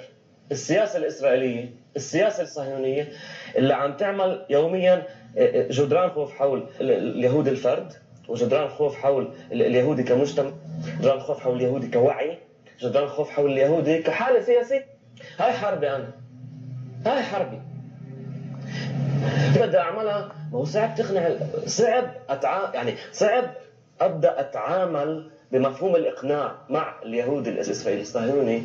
السياسة 0.53 0.99
الإسرائيلية 0.99 1.71
السياسة 1.97 2.43
الصهيونية 2.43 3.09
اللي 3.57 3.75
عم 3.75 3.97
تعمل 3.97 4.47
يوميا 4.51 5.07
جدران 5.71 6.11
خوف 6.11 6.33
حول 6.35 6.67
اليهود 6.81 7.49
الفرد 7.49 7.93
وجدران 8.29 8.69
خوف 8.69 8.97
حول 8.97 9.35
اليهودي 9.53 10.03
كمجتمع 10.03 10.51
جدران 11.01 11.21
خوف 11.21 11.41
حول 11.41 11.57
اليهودي 11.57 11.89
كوعي 11.91 12.39
جدران 12.81 13.05
الخوف 13.05 13.31
حول 13.31 13.53
اليهودي 13.53 14.03
كحالة 14.03 14.41
سياسية. 14.41 14.87
هاي 15.39 15.53
حربي 15.53 15.91
أنا. 15.91 16.11
هاي 17.07 17.23
حربي. 17.23 17.61
بدي 19.57 19.79
أعملها. 19.79 20.33
ما 20.53 20.59
هو 20.59 20.65
صعب 20.65 20.95
تقنع 20.95 21.31
صعب 21.67 22.11
أتع... 22.29 22.75
يعني 22.75 22.95
صعب 23.13 23.45
أبدأ 24.01 24.41
أتعامل 24.41 25.31
بمفهوم 25.53 25.97
الإقناع 25.97 26.55
مع 26.71 27.03
اليهود 27.03 27.49
الإسرائيلي 27.49 28.03
الصهيوني 28.03 28.63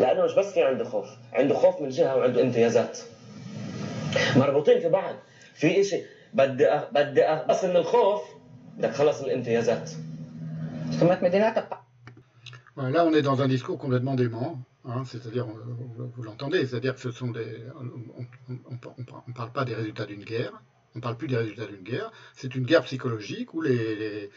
لأنه 0.00 0.24
مش 0.24 0.34
بس 0.34 0.52
في 0.52 0.62
عنده 0.62 0.84
خوف 0.84 1.08
عنده 1.32 1.54
خوف 1.54 1.80
من 1.80 1.88
جهة 1.88 2.16
وعنده 2.16 2.42
امتيازات. 2.42 2.98
مربوطين 4.36 4.80
في 4.80 4.88
بعض. 4.88 5.14
في 5.54 5.80
إشي 5.80 6.02
بدي 6.34 6.66
أ... 6.68 6.88
بدي 6.92 7.24
أ... 7.24 7.46
بس 7.46 7.64
من 7.64 7.76
الخوف 7.76 8.22
بدك 8.76 8.92
خلص 8.92 9.20
الامتيازات. 9.22 9.90
Voilà, 12.76 12.90
là, 12.90 13.04
on 13.04 13.12
est 13.12 13.22
dans 13.22 13.40
un 13.42 13.48
discours 13.48 13.78
complètement 13.78 14.14
dément, 14.14 14.58
hein, 14.84 15.02
c'est-à-dire, 15.06 15.46
vous 16.14 16.22
l'entendez, 16.22 16.66
c'est-à-dire 16.66 16.94
que 16.94 17.00
ce 17.00 17.10
sont 17.10 17.30
des, 17.30 17.64
on 18.48 19.28
ne 19.28 19.32
parle 19.34 19.50
pas 19.50 19.64
des 19.64 19.74
résultats 19.74 20.06
d'une 20.06 20.22
guerre, 20.24 20.52
on 20.94 20.98
ne 20.98 21.02
parle 21.02 21.16
plus 21.16 21.26
des 21.26 21.36
résultats 21.36 21.66
d'une 21.66 21.82
guerre, 21.82 22.12
c'est 22.34 22.54
une 22.54 22.64
guerre 22.64 22.84
psychologique 22.84 23.52
où 23.52 23.60
les, 23.60 24.30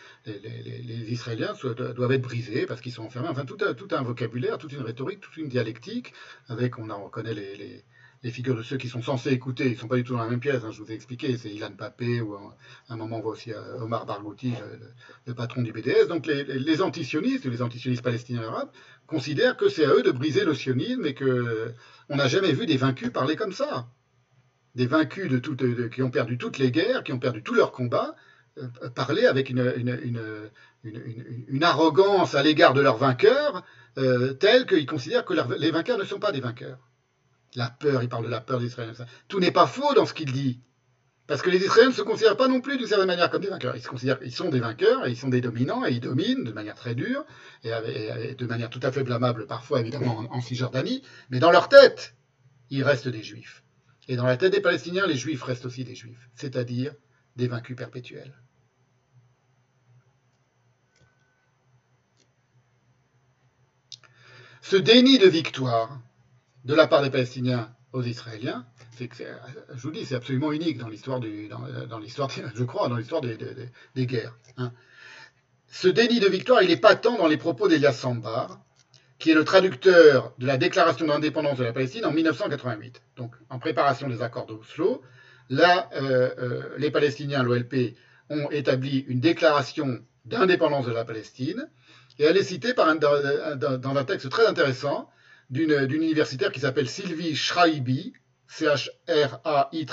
Israéliens 1.07 1.53
doivent 1.95 2.11
être 2.11 2.21
brisés 2.21 2.65
parce 2.65 2.81
qu'ils 2.81 2.91
sont 2.91 3.03
enfermés, 3.03 3.29
enfin 3.29 3.45
tout 3.45 3.57
un, 3.61 3.75
tout 3.75 3.87
un 3.91 4.01
vocabulaire, 4.01 4.57
toute 4.57 4.73
une 4.73 4.81
rhétorique, 4.81 5.19
toute 5.19 5.37
une 5.37 5.49
dialectique, 5.49 6.13
avec, 6.47 6.79
on 6.79 6.87
reconnaît 7.03 7.35
les, 7.35 7.83
figures 8.31 8.57
de 8.57 8.63
ceux 8.63 8.75
qui 8.75 8.89
sont 8.89 9.01
censés 9.01 9.29
écouter, 9.29 9.67
ils 9.67 9.71
ne 9.71 9.77
sont 9.77 9.87
pas 9.87 9.95
du 9.95 10.03
tout 10.03 10.11
dans 10.11 10.21
la 10.21 10.29
même 10.29 10.41
pièce, 10.41 10.61
hein, 10.65 10.71
je 10.71 10.81
vous 10.81 10.91
ai 10.91 10.95
expliqué, 10.95 11.37
c'est 11.37 11.49
Ilan 11.49 11.71
Papé, 11.71 12.19
ou 12.19 12.35
à 12.35 12.53
un 12.89 12.97
moment 12.97 13.19
on 13.19 13.21
voit 13.21 13.31
aussi 13.31 13.53
euh, 13.53 13.79
Omar 13.79 14.05
Barghouti, 14.05 14.49
le, 14.49 14.79
le, 15.27 15.33
patron 15.33 15.61
du 15.61 15.71
BDS. 15.71 16.07
Donc 16.09 16.25
les, 16.25 16.43
les 16.43 16.81
antisionistes, 16.81 17.45
les 17.45 17.61
antisionistes 17.61 18.03
palestiniens 18.03 18.43
arabes, 18.43 18.69
considèrent 19.05 19.55
que 19.55 19.69
c'est 19.69 19.85
à 19.85 19.93
eux 19.93 20.03
de 20.03 20.11
briser 20.11 20.43
le 20.43 20.53
sionisme 20.53 21.05
et 21.05 21.13
que 21.13 21.73
on 22.09 22.17
n'a 22.17 22.27
jamais 22.27 22.51
vu 22.51 22.65
des 22.65 22.75
vaincus 22.75 23.11
parler 23.13 23.37
comme 23.37 23.53
ça. 23.53 23.87
Des 24.77 24.85
vaincus 24.85 25.31
qui 25.91 26.03
ont 26.03 26.11
perdu 26.11 26.37
toutes 26.37 26.59
les 26.59 26.69
guerres, 26.69 27.03
qui 27.03 27.11
ont 27.11 27.17
perdu 27.17 27.41
tous 27.41 27.55
leurs 27.55 27.71
combats, 27.71 28.15
euh, 28.59 28.89
parler 28.93 29.25
avec 29.25 29.49
une, 29.49 30.21
arrogance 31.63 32.35
à 32.35 32.43
l'égard 32.43 32.75
de 32.75 32.81
leurs 32.81 32.97
vainqueurs, 32.97 33.63
euh, 33.97 34.33
telle 34.33 34.67
qu'ils 34.67 34.85
considèrent 34.85 35.25
que 35.25 35.33
les 35.57 35.71
vainqueurs 35.71 35.97
ne 35.97 36.03
sont 36.03 36.19
pas 36.19 36.31
des 36.31 36.41
vainqueurs. 36.41 36.77
La 37.55 37.71
peur, 37.71 38.03
il 38.03 38.09
parle 38.09 38.25
de 38.25 38.29
la 38.29 38.39
peur 38.39 38.59
des 38.59 38.67
Israéliens. 38.67 38.93
Tout 39.27 39.39
n'est 39.39 39.51
pas 39.51 39.65
faux 39.65 39.95
dans 39.95 40.05
ce 40.05 40.13
qu'il 40.13 40.31
dit. 40.31 40.61
Parce 41.25 41.41
que 41.41 41.49
les 41.49 41.57
Israéliens 41.57 41.89
ne 41.89 41.95
se 41.95 42.03
considèrent 42.03 42.37
pas 42.37 42.47
non 42.47 42.61
plus 42.61 42.77
d'une 42.77 42.85
certaine 42.85 43.07
manière 43.07 43.31
comme 43.31 43.41
des 43.41 43.49
vainqueurs. 43.49 43.75
Ils 43.75 43.81
se 43.81 43.87
considèrent 43.87 44.19
qu'ils 44.19 44.31
sont 44.31 44.49
des 44.49 44.59
vainqueurs 44.59 45.07
et 45.07 45.09
ils 45.09 45.17
sont 45.17 45.29
des 45.29 45.41
dominants 45.41 45.85
et 45.87 45.91
ils 45.91 46.01
dominent 46.01 46.43
de 46.43 46.51
manière 46.51 46.75
très 46.75 46.93
dure 46.93 47.25
et, 47.63 47.71
de 48.35 48.45
manière 48.45 48.69
tout 48.69 48.79
à 48.83 48.91
fait 48.91 49.03
blâmable 49.03 49.47
parfois 49.47 49.81
évidemment 49.81 50.19
en, 50.19 50.37
en 50.37 50.41
Cisjordanie. 50.41 51.01
Mais 51.31 51.39
dans 51.39 51.49
leur 51.49 51.67
tête, 51.67 52.13
ils 52.69 52.83
restent 52.83 53.07
des 53.07 53.23
juifs. 53.23 53.63
Et 54.07 54.15
dans 54.15 54.25
la 54.25 54.37
tête 54.37 54.53
des 54.53 54.61
Palestiniens, 54.61 55.05
les 55.05 55.17
juifs 55.17 55.43
restent 55.43 55.65
aussi 55.65 55.83
des 55.83 55.95
juifs, 55.95 56.29
c'est-à-dire 56.35 56.93
des 57.35 57.47
vaincus 57.47 57.75
perpétuels. 57.75 58.33
Ce 64.61 64.75
déni 64.75 65.17
de 65.17 65.27
victoire 65.27 66.01
de 66.65 66.73
la 66.73 66.87
part 66.87 67.01
des 67.01 67.09
Palestiniens 67.09 67.73
aux 67.93 68.03
Israéliens, 68.03 68.65
je 68.99 69.81
vous 69.81 69.91
dis, 69.91 70.05
c'est 70.05 70.15
absolument 70.15 70.51
unique 70.51 70.77
dans 70.77 70.89
l'histoire 70.89 71.21
je 71.21 72.63
crois, 72.63 72.89
dans 72.89 72.97
l'histoire 72.97 73.21
des, 73.21 74.05
guerres. 74.05 74.35
Hein. 74.57 74.73
Ce 75.67 75.87
déni 75.87 76.19
de 76.19 76.27
victoire, 76.27 76.63
il 76.63 76.71
est 76.71 76.77
patent 76.77 77.17
dans 77.17 77.27
les 77.27 77.37
propos 77.37 77.67
d'Elias 77.67 77.93
Sambar, 77.93 78.59
qui 79.19 79.31
est 79.31 79.35
le 79.35 79.43
traducteur 79.43 80.33
de 80.37 80.45
la 80.45 80.57
déclaration 80.57 81.07
d'indépendance 81.07 81.57
de 81.57 81.63
la 81.63 81.73
Palestine 81.73 82.05
en 82.05 82.11
1988. 82.11 83.01
Donc, 83.15 83.33
en 83.49 83.57
préparation 83.59 84.07
des 84.07 84.21
accords 84.21 84.45
d'Oslo, 84.45 85.01
là, 85.49 85.89
euh, 85.95 86.29
euh, 86.37 86.61
les 86.77 86.91
Palestiniens, 86.91 87.41
l'OLP, 87.43 87.95
ont 88.29 88.51
établi 88.51 88.99
une 89.07 89.19
déclaration 89.19 89.99
d'indépendance 90.25 90.85
de 90.85 90.91
la 90.91 91.05
Palestine, 91.05 91.67
et 92.19 92.25
elle 92.25 92.37
est 92.37 92.43
citée 92.43 92.73
un, 92.77 92.95
dans, 92.95 93.95
un 93.95 94.03
texte 94.03 94.29
très 94.29 94.45
intéressant 94.45 95.09
d'une 95.49 95.71
universitaire 95.89 96.51
qui 96.51 96.59
s'appelle 96.59 96.89
Sylvie 96.89 97.35
Schraibi, 97.35 98.13
C-H-R-A-I-B-I, 98.47 99.85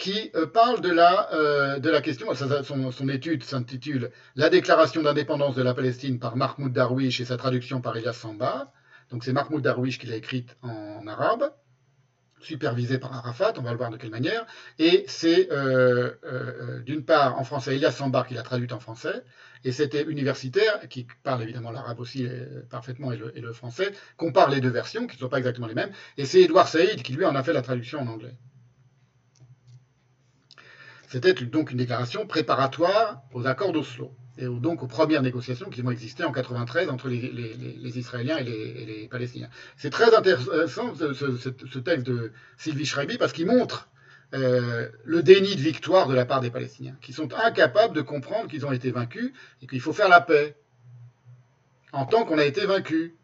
qui 0.00 0.30
euh, 0.34 0.46
parle 0.46 0.80
de 0.80 0.90
la, 0.90 1.32
euh, 1.34 1.78
de 1.78 1.90
la 1.90 2.00
question, 2.00 2.34
son, 2.34 2.90
son 2.90 3.08
étude 3.08 3.44
s'intitule 3.44 4.10
La 4.34 4.48
déclaration 4.48 5.02
d'indépendance 5.02 5.54
de 5.54 5.62
la 5.62 5.74
Palestine 5.74 6.18
par 6.18 6.36
Mahmoud 6.36 6.72
Darwish 6.72 7.20
et 7.20 7.26
sa 7.26 7.36
traduction 7.36 7.82
par 7.82 7.96
Elias 7.96 8.14
Sambar. 8.14 8.72
Donc 9.10 9.24
c'est 9.24 9.34
Mahmoud 9.34 9.62
Darwish 9.62 9.98
qui 9.98 10.06
l'a 10.06 10.16
écrite 10.16 10.56
en 10.62 11.06
arabe, 11.06 11.52
supervisé 12.40 12.98
par 12.98 13.12
Arafat, 13.14 13.52
on 13.58 13.62
va 13.62 13.72
le 13.72 13.76
voir 13.76 13.90
de 13.90 13.98
quelle 13.98 14.10
manière. 14.10 14.46
Et 14.78 15.04
c'est 15.06 15.52
euh, 15.52 16.80
d'une 16.86 17.04
part 17.04 17.38
en 17.38 17.44
français 17.44 17.76
Elias 17.76 17.92
Sambar 17.92 18.26
qui 18.26 18.32
l'a 18.32 18.42
traduite 18.42 18.72
en 18.72 18.80
français, 18.80 19.22
et 19.64 19.72
c'était 19.72 20.04
universitaire, 20.04 20.88
qui 20.88 21.06
parle 21.22 21.42
évidemment 21.42 21.72
l'arabe 21.72 22.00
aussi 22.00 22.26
parfaitement 22.70 23.12
et 23.12 23.18
le, 23.18 23.36
et 23.36 23.42
le, 23.42 23.52
français, 23.52 23.92
compare 24.16 24.48
les 24.48 24.62
deux 24.62 24.70
versions, 24.70 25.06
qui 25.06 25.16
ne 25.16 25.20
sont 25.20 25.28
pas 25.28 25.38
exactement 25.38 25.66
les 25.66 25.74
mêmes, 25.74 25.92
et 26.16 26.24
c'est 26.24 26.40
Edouard 26.40 26.68
Saïd 26.68 27.02
qui 27.02 27.12
lui 27.12 27.26
en 27.26 27.34
a 27.34 27.42
fait 27.42 27.52
la 27.52 27.60
traduction 27.60 28.00
en 28.00 28.06
anglais. 28.06 28.34
C'était 31.10 31.34
donc 31.34 31.72
une 31.72 31.78
déclaration 31.78 32.24
préparatoire 32.24 33.20
aux 33.32 33.44
accords 33.48 33.72
d'Oslo. 33.72 34.12
et 34.38 34.44
donc 34.44 34.84
aux 34.84 34.86
premières 34.86 35.22
négociations 35.22 35.68
qui 35.68 35.82
vont 35.82 35.90
exister 35.90 36.22
en 36.22 36.30
93 36.30 36.88
entre 36.88 37.08
les, 37.08 37.20
les, 37.20 37.98
Israéliens 37.98 38.38
et 38.38 38.44
les, 38.44 39.08
Palestiniens. 39.10 39.50
C'est 39.76 39.90
très 39.90 40.14
intéressant 40.14 40.94
ce, 40.94 41.78
texte 41.80 42.06
de 42.06 42.32
Sylvie 42.58 42.86
Schreiby 42.86 43.18
parce 43.18 43.32
qu'il 43.32 43.46
montre 43.46 43.88
euh, 44.34 44.88
le 45.04 45.24
déni 45.24 45.56
de 45.56 45.60
victoire 45.60 46.06
de 46.06 46.14
la 46.14 46.24
part 46.24 46.40
des 46.40 46.50
Palestiniens, 46.50 46.96
qui 47.00 47.12
sont 47.12 47.28
incapables 47.34 47.94
de 47.94 48.02
comprendre 48.02 48.48
qu'ils 48.48 48.64
ont 48.64 48.72
été 48.72 48.92
vaincus 48.92 49.32
et 49.62 49.66
qu'il 49.66 49.80
faut 49.80 49.92
faire 49.92 50.08
la 50.08 50.20
paix 50.20 50.54
en 51.92 52.06
tant 52.06 52.24
qu'on 52.24 52.38
a 52.38 52.44
été 52.44 52.66
vaincu. 52.66 53.16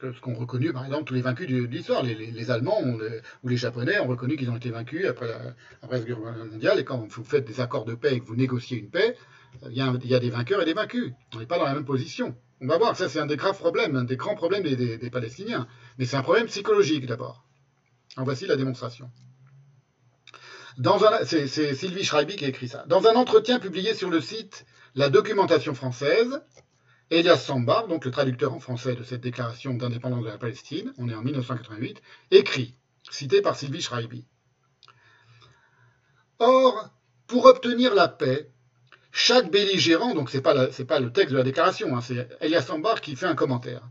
Ce 0.00 0.20
qu'ont 0.20 0.34
reconnu, 0.34 0.72
par 0.72 0.84
exemple, 0.84 1.04
tous 1.04 1.14
les 1.14 1.20
vaincus 1.20 1.48
de, 1.48 1.56
l'histoire. 1.66 2.02
Les, 2.02 2.50
Allemands 2.50 2.82
ou 2.82 3.48
les 3.48 3.56
Japonais 3.56 3.98
ont 4.00 4.08
reconnu 4.08 4.36
qu'ils 4.36 4.50
ont 4.50 4.56
été 4.56 4.70
vaincus 4.70 5.06
après 5.06 5.28
la, 5.28 5.54
après 5.82 6.00
Guerre 6.02 6.18
mondiale. 6.18 6.80
Et 6.80 6.84
quand 6.84 6.98
vous 6.98 7.24
faites 7.24 7.46
des 7.46 7.60
accords 7.60 7.84
de 7.84 7.94
paix 7.94 8.14
et 8.14 8.20
que 8.20 8.26
vous 8.26 8.36
négociez 8.36 8.78
une 8.78 8.90
paix, 8.90 9.16
il 9.70 9.76
y 9.76 9.80
a, 10.14 10.20
des 10.20 10.30
vainqueurs 10.30 10.62
et 10.62 10.64
des 10.64 10.74
vaincus. 10.74 11.12
On 11.34 11.38
n'est 11.38 11.46
pas 11.46 11.58
dans 11.58 11.64
la 11.64 11.74
même 11.74 11.84
position. 11.84 12.36
On 12.60 12.66
va 12.66 12.76
voir, 12.78 12.96
ça 12.96 13.08
c'est 13.08 13.20
un 13.20 13.26
des 13.26 13.36
graves 13.36 13.58
problèmes, 13.58 13.94
un 13.96 14.04
des 14.04 14.16
grands 14.16 14.34
problèmes 14.34 14.62
des, 14.62 14.74
des, 14.74 14.98
des 14.98 15.10
Palestiniens. 15.10 15.66
Mais 15.98 16.06
c'est 16.06 16.16
un 16.16 16.22
problème 16.22 16.46
psychologique 16.46 17.06
d'abord. 17.06 17.44
En 18.16 18.24
voici 18.24 18.46
la 18.46 18.56
démonstration. 18.56 19.10
C'est 21.24 21.74
Sylvie 21.74 22.04
Schreiby 22.04 22.36
qui 22.36 22.44
a 22.44 22.48
écrit 22.48 22.68
ça. 22.68 22.84
Dans 22.86 23.06
un 23.06 23.14
entretien 23.14 23.60
publié 23.60 23.94
sur 23.94 24.10
le 24.10 24.20
site 24.20 24.66
La 24.96 25.08
documentation 25.08 25.74
française, 25.74 26.40
Elias 27.14 27.38
Sambar, 27.38 27.86
donc 27.86 28.04
le 28.04 28.10
traducteur 28.10 28.52
en 28.52 28.58
français 28.58 28.96
de 28.96 29.04
cette 29.04 29.20
déclaration 29.20 29.74
d'indépendance 29.74 30.24
de 30.24 30.28
la 30.28 30.38
Palestine, 30.38 30.92
on 30.98 31.08
est 31.08 31.14
en 31.14 31.22
1988, 31.22 32.02
écrit, 32.32 32.74
cité 33.08 33.40
par 33.40 33.56
Sylvie 33.56 33.82
Schreiby. 33.82 34.26
Or, 36.40 36.90
pour 37.28 37.44
obtenir 37.46 37.94
la 37.94 38.08
paix, 38.08 38.50
chaque 39.12 39.48
belligérant, 39.50 40.12
donc 40.12 40.28
ce 40.28 40.38
n'est 40.38 40.42
pas, 40.42 40.54
pas, 40.88 40.98
le 41.00 41.12
texte 41.12 41.32
de 41.32 41.38
la 41.38 41.44
déclaration, 41.44 41.96
hein, 41.96 42.00
c'est 42.00 42.28
Elias 42.40 42.62
Sambar 42.62 43.00
qui 43.00 43.14
fait 43.14 43.26
un 43.26 43.36
commentaire. 43.36 43.82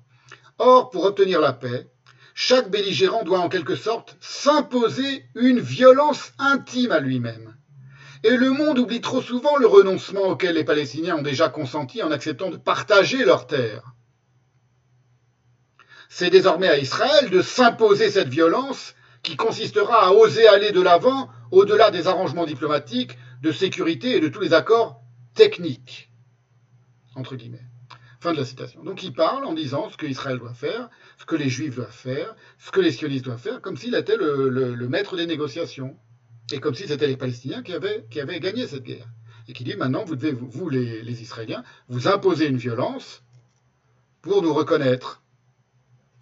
Or, 0.57 0.89
pour 0.89 1.05
obtenir 1.05 1.39
la 1.39 1.53
paix, 1.53 1.87
chaque 2.35 2.69
belligérant 2.69 3.23
doit 3.23 3.39
en 3.39 3.47
quelque 3.47 3.77
sorte 3.77 4.17
s'imposer 4.19 5.25
une 5.35 5.59
violence 5.59 6.33
intime 6.39 6.91
à 6.91 6.99
lui-même. 6.99 7.55
Et 8.23 8.37
le 8.37 8.51
monde 8.51 8.79
oublie 8.79 9.01
trop 9.01 9.21
souvent 9.21 9.57
le 9.57 9.67
renoncement 9.67 10.29
auquel 10.29 10.55
les 10.55 10.63
Palestiniens 10.63 11.17
ont 11.17 11.21
déjà 11.21 11.49
consenti 11.49 12.01
en 12.01 12.11
acceptant 12.11 12.49
de 12.49 12.57
partager 12.57 13.25
leurs 13.25 13.47
terres. 13.47 13.93
C'est 16.09 16.29
désormais 16.29 16.69
à 16.69 16.77
Israël 16.77 17.29
de 17.29 17.41
s'imposer 17.41 18.09
cette 18.09 18.29
violence 18.29 18.95
qui 19.23 19.35
consistera 19.35 20.07
à 20.07 20.11
oser 20.11 20.47
aller 20.47 20.71
de 20.71 20.81
l'avant 20.81 21.29
au-delà 21.51 21.91
des 21.91 22.07
arrangements 22.07 22.45
diplomatiques, 22.45 23.17
de 23.41 23.51
sécurité 23.51 24.15
et 24.15 24.19
de 24.19 24.27
tous 24.27 24.41
les 24.41 24.53
accords 24.53 25.01
techniques. 25.33 26.11
Fin 28.19 28.31
de 28.31 28.37
la 28.37 28.45
citation. 28.45 28.83
Donc 28.83 29.03
il 29.03 29.13
parle 29.13 29.43
en 29.43 29.53
disant 29.53 29.89
ce 29.89 29.97
que 29.97 30.05
Israël 30.05 30.39
doit 30.39 30.53
faire, 30.53 30.89
ce 31.17 31.25
que 31.25 31.35
les 31.35 31.49
Juifs 31.49 31.75
doivent 31.75 31.91
faire, 31.91 32.35
ce 32.57 32.71
que 32.71 32.79
les 32.79 32.91
sionistes 32.91 33.25
doivent 33.25 33.41
faire, 33.41 33.61
comme 33.61 33.75
s'il 33.75 33.95
était 33.95 34.15
le, 34.15 34.87
maître 34.87 35.17
des 35.17 35.25
négociations. 35.25 35.97
Et 36.53 36.59
comme 36.59 36.75
si 36.75 36.87
c'était 36.87 37.07
les 37.07 37.17
Palestiniens 37.17 37.63
qui 37.63 37.73
avaient, 37.73 38.05
gagné 38.39 38.67
cette 38.67 38.83
guerre. 38.83 39.07
Et 39.47 39.53
qui 39.53 39.63
dit 39.63 39.75
maintenant, 39.75 40.05
vous 40.05 40.15
devez, 40.15 40.33
vous, 40.33 40.69
les, 40.69 41.21
Israéliens, 41.21 41.63
vous 41.89 42.07
imposer 42.07 42.47
une 42.47 42.57
violence 42.57 43.23
pour 44.21 44.43
nous 44.43 44.53
reconnaître 44.53 45.23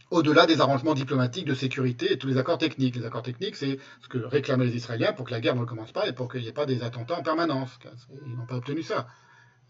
au-delà 0.09 0.45
des 0.45 0.61
arrangements 0.61 0.93
diplomatiques 0.93 1.43
de 1.43 1.53
sécurité 1.53 2.13
et 2.13 2.17
tous 2.17 2.27
les 2.27 2.37
accords 2.37 2.57
techniques. 2.57 2.95
Les 2.95 3.05
accords 3.05 3.23
techniques, 3.23 3.57
c'est 3.57 3.77
ce 4.01 4.07
que 4.07 4.19
réclamaient 4.19 4.65
les 4.65 4.77
Israéliens 4.77 5.11
pour 5.11 5.25
que 5.25 5.31
la 5.31 5.41
guerre 5.41 5.55
ne 5.55 5.59
recommence 5.59 5.91
pas 5.91 6.07
et 6.07 6.13
pour 6.13 6.31
qu'il 6.31 6.41
n'y 6.41 6.47
ait 6.47 6.53
pas 6.53 6.65
des 6.65 6.81
attentats 6.81 7.19
en 7.19 7.23
permanence. 7.23 7.77
Ils 8.25 8.37
n'ont 8.37 8.45
pas 8.45 8.55
obtenu 8.55 8.83
ça. 8.83 9.09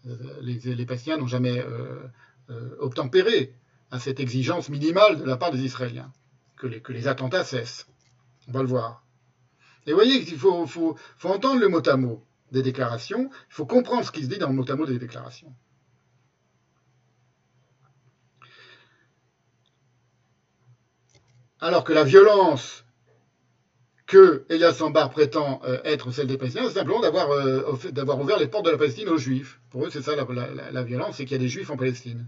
Euh, 0.06 0.16
les, 0.42 0.60
les 0.60 0.86
Palestiniens 0.86 1.16
n'ont 1.16 1.26
jamais 1.26 1.58
euh, 1.58 2.06
euh, 2.50 2.76
obtempéré 2.78 3.52
à 3.90 3.98
cette 3.98 4.20
exigence 4.20 4.68
minimale 4.68 5.18
de 5.18 5.24
la 5.24 5.36
part 5.36 5.50
des 5.50 5.64
Israéliens, 5.64 6.12
que 6.54 6.92
les 6.92 7.08
attentats 7.08 7.42
cessent. 7.42 7.88
On 8.46 8.52
va 8.52 8.62
le 8.62 8.68
voir. 8.68 9.01
Et 9.86 9.90
vous 9.90 9.96
voyez 9.96 10.24
qu'il 10.24 10.38
faut, 10.38 10.66
entendre 11.24 11.60
le 11.60 11.68
mot 11.68 11.86
à 11.88 11.96
mot 11.96 12.24
des 12.52 12.62
déclarations, 12.62 13.30
il 13.48 13.54
faut 13.54 13.66
comprendre 13.66 14.04
ce 14.04 14.12
qui 14.12 14.22
se 14.22 14.28
dit 14.28 14.38
dans 14.38 14.48
le 14.48 14.54
mot 14.54 14.70
à 14.70 14.76
mot 14.76 14.86
des 14.86 14.98
déclarations. 14.98 15.52
Alors 21.60 21.84
que 21.84 21.92
la 21.92 22.04
violence 22.04 22.84
que 24.06 24.44
Elias 24.50 24.74
Sambar 24.74 25.10
prétend 25.10 25.62
euh, 25.64 25.78
être 25.84 26.10
celle 26.10 26.26
des 26.26 26.36
Palestiniens, 26.36 26.68
c'est 26.68 26.74
simplement 26.74 27.00
d'avoir 27.00 27.30
euh, 27.30 27.62
d'avoir 27.92 28.20
ouvert 28.20 28.38
les 28.38 28.48
portes 28.48 28.66
de 28.66 28.70
la 28.70 28.76
Palestine 28.76 29.08
aux 29.08 29.16
Juifs. 29.16 29.60
Pour 29.70 29.86
eux, 29.86 29.90
c'est 29.90 30.02
ça 30.02 30.12
la, 30.16 30.82
violence, 30.82 31.16
c'est 31.16 31.24
qu'il 31.24 31.32
y 31.32 31.40
a 31.40 31.42
des 31.42 31.48
Juifs 31.48 31.70
en 31.70 31.76
Palestine. 31.76 32.26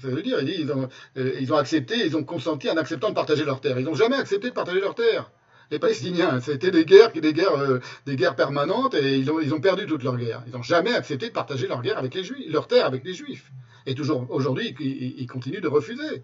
Ça 0.00 0.08
veut 0.08 0.22
dire, 0.22 0.40
ils 0.42 0.70
ont, 0.70 0.88
euh, 1.16 1.34
ils 1.40 1.52
ont 1.52 1.56
accepté, 1.56 1.96
ils 2.06 2.16
ont 2.16 2.24
consenti 2.24 2.70
en 2.70 2.76
acceptant 2.76 3.08
de 3.08 3.14
partager 3.14 3.44
leurs 3.44 3.60
terres. 3.60 3.80
Ils 3.80 3.86
n'ont 3.86 3.94
jamais 3.94 4.16
accepté 4.16 4.50
de 4.50 4.54
partager 4.54 4.80
leurs 4.80 4.94
terres. 4.94 5.30
Les 5.70 5.78
Palestiniens, 5.78 6.40
c'était 6.40 6.70
des 6.70 6.84
guerres, 6.84 7.12
des 7.12 7.32
guerres, 7.32 7.80
des 8.06 8.16
guerres 8.16 8.36
permanentes, 8.36 8.94
et 8.94 9.16
ils 9.16 9.30
ont, 9.30 9.40
ils 9.40 9.54
ont 9.54 9.60
perdu 9.60 9.86
toutes 9.86 10.02
leurs 10.02 10.16
guerres. 10.16 10.42
Ils 10.46 10.52
n'ont 10.52 10.62
jamais 10.62 10.94
accepté 10.94 11.28
de 11.28 11.32
partager 11.32 11.68
guerres 11.82 11.98
avec 11.98 12.14
les 12.14 12.22
Juifs, 12.22 12.46
terres 12.68 12.86
avec 12.86 13.04
les 13.04 13.14
Juifs. 13.14 13.50
Et 13.86 13.94
toujours 13.94 14.30
aujourd'hui, 14.30 14.74
ils, 14.80 15.26
continuent 15.26 15.60
de 15.60 15.68
refuser. 15.68 16.22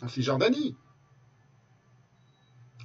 En 0.00 0.08
Cisjordanie. 0.08 0.76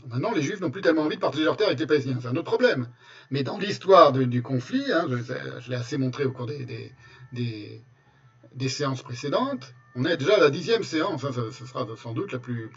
Maintenant, 0.07 0.33
les 0.33 0.41
Juifs 0.41 0.59
n'ont 0.59 0.71
plus 0.71 0.81
tellement 0.81 1.03
envie 1.03 1.15
de 1.15 1.21
partager 1.21 1.43
leur 1.43 1.57
terre 1.57 1.67
avec 1.67 1.79
les 1.79 1.87
Palestiniens. 1.87 2.17
C'est 2.21 2.27
un 2.27 2.35
autre 2.35 2.43
problème. 2.43 2.89
Mais 3.31 3.43
dans 3.43 3.57
l'histoire 3.57 4.11
du 4.11 4.41
conflit, 4.41 4.83
hein, 4.91 5.05
je, 5.07 5.69
l'ai 5.69 5.75
assez 5.75 5.97
montré 5.97 6.25
au 6.25 6.31
cours 6.31 6.47
des, 6.47 6.91
des, 7.31 8.69
séances 8.69 9.01
précédentes, 9.03 9.73
on 9.95 10.05
est 10.05 10.17
déjà 10.17 10.35
à 10.35 10.39
la 10.39 10.49
dixième 10.49 10.83
séance. 10.83 11.23
Enfin, 11.23 11.43
ce 11.51 11.65
sera 11.65 11.87
sans 11.95 12.13
doute 12.13 12.33
la 12.33 12.39
plus, 12.39 12.69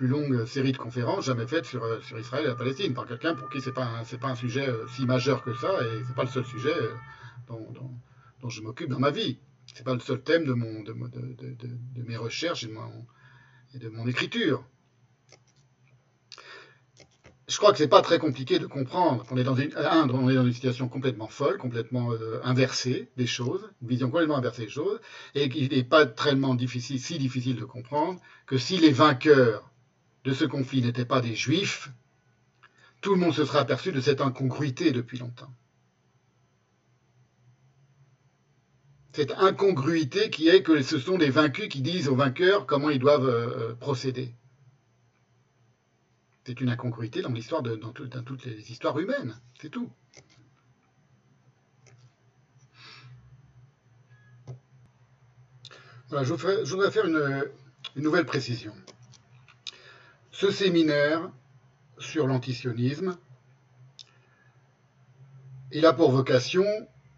plus 0.00 0.08
longue 0.08 0.46
série 0.46 0.72
de 0.72 0.78
conférences 0.78 1.26
jamais 1.26 1.46
faite 1.46 1.66
sur, 1.66 1.82
sur 2.02 2.18
Israël 2.18 2.46
et 2.46 2.48
la 2.48 2.54
Palestine 2.54 2.94
par 2.94 3.06
quelqu'un 3.06 3.34
pour 3.34 3.50
qui 3.50 3.60
c'est 3.60 3.74
pas 3.74 4.02
pas 4.18 4.28
un 4.28 4.34
sujet 4.34 4.66
euh, 4.66 4.86
si 4.96 5.04
majeur 5.04 5.42
que 5.42 5.52
ça 5.52 5.68
et 5.82 6.02
c'est 6.06 6.14
pas 6.14 6.22
le 6.22 6.30
seul 6.30 6.46
sujet 6.46 6.72
euh, 6.74 6.94
dont, 7.48 7.70
dont, 8.40 8.48
je 8.48 8.62
m'occupe 8.62 8.88
dans 8.88 8.98
ma 8.98 9.10
vie. 9.10 9.40
C'est 9.74 9.84
pas 9.84 9.92
le 9.92 10.00
seul 10.00 10.22
thème 10.22 10.46
de 10.46 10.54
mon 10.54 10.82
de, 10.82 10.94
mes 12.02 12.16
recherches 12.16 12.64
et 12.64 12.68
de 12.68 12.72
mon, 12.72 13.06
de 13.74 13.88
mon 13.90 14.06
écriture 14.06 14.64
je 17.46 17.56
crois 17.58 17.72
que 17.72 17.78
c'est 17.78 17.88
pas 17.88 18.00
très 18.00 18.18
compliqué 18.18 18.58
de 18.58 18.66
comprendre 18.66 19.26
qu'on 19.26 19.36
est 19.36 19.44
dans 19.44 19.56
une, 19.56 19.70
est 19.70 20.06
dans 20.06 20.28
une 20.46 20.52
situation 20.52 20.88
complètement 20.88 21.26
folle, 21.26 21.58
complètement 21.58 22.12
euh, 22.12 22.40
inversée 22.44 23.10
des 23.16 23.26
choses, 23.26 23.68
une 23.82 23.88
vision 23.88 24.08
complètement 24.08 24.36
inversée 24.36 24.66
des 24.66 24.70
choses, 24.70 25.00
et 25.34 25.48
qu'il 25.48 25.68
n'est 25.68 25.82
pas 25.82 26.06
tellement 26.06 26.54
difficile, 26.54 27.00
si 27.00 27.18
difficile 27.18 27.56
de 27.56 27.64
comprendre 27.64 28.20
que 28.46 28.56
si 28.56 28.78
les 28.78 28.92
vainqueurs 28.92 29.70
de 30.24 30.32
ce 30.32 30.44
conflit 30.44 30.82
n'étaient 30.82 31.04
pas 31.04 31.20
des 31.20 31.34
juifs, 31.34 31.90
tout 33.00 33.14
le 33.14 33.20
monde 33.20 33.34
se 33.34 33.44
serait 33.44 33.58
aperçu 33.60 33.92
de 33.92 34.00
cette 34.00 34.20
incongruité 34.20 34.92
depuis 34.92 35.18
longtemps. 35.18 35.52
Cette 39.12 39.32
incongruité 39.32 40.30
qui 40.30 40.48
est 40.48 40.62
que 40.62 40.82
ce 40.82 40.98
sont 40.98 41.18
les 41.18 41.30
vaincus 41.30 41.68
qui 41.68 41.80
disent 41.80 42.08
aux 42.08 42.14
vainqueurs 42.14 42.66
comment 42.66 42.90
ils 42.90 42.98
doivent 42.98 43.28
euh, 43.28 43.74
procéder. 43.74 44.34
C'est 46.44 46.60
une 46.60 46.68
incongruité 46.68 47.22
dans 47.22 47.32
l'histoire 47.32 47.62
toutes 47.62 48.44
les 48.44 48.70
histoires 48.70 48.98
humaines, 48.98 49.38
c'est 49.60 49.68
tout. 49.70 49.90
Voilà, 56.08 56.24
je, 56.24 56.32
voudrais, 56.32 56.90
faire 56.90 57.06
une, 57.06 57.44
nouvelle 58.02 58.26
précision. 58.26 58.74
Ce 60.40 60.50
séminaire 60.50 61.30
sur 61.98 62.26
l'antisionisme, 62.26 63.18
il 65.70 65.84
a 65.84 65.92
pour 65.92 66.12
vocation 66.12 66.64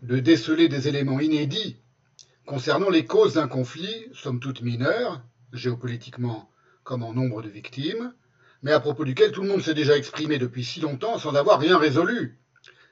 de 0.02 0.18
déceler 0.18 0.68
des 0.68 0.88
éléments 0.88 1.20
inédits 1.20 1.76
concernant 2.46 2.90
les 2.90 3.04
causes 3.06 3.34
d'un 3.34 3.46
conflit, 3.46 4.08
somme 4.12 4.40
toute 4.40 4.62
mineur, 4.62 5.22
géopolitiquement 5.52 6.50
comme 6.82 7.04
en 7.04 7.12
nombre 7.12 7.42
de 7.42 7.48
victimes, 7.48 8.12
mais 8.64 8.72
à 8.72 8.80
propos 8.80 9.04
duquel 9.04 9.30
tout 9.30 9.42
le 9.42 9.50
monde 9.50 9.62
s'est 9.62 9.72
déjà 9.72 9.96
exprimé 9.96 10.38
depuis 10.38 10.64
si 10.64 10.80
longtemps 10.80 11.16
sans 11.16 11.36
avoir 11.36 11.60
rien 11.60 11.78
résolu, 11.78 12.40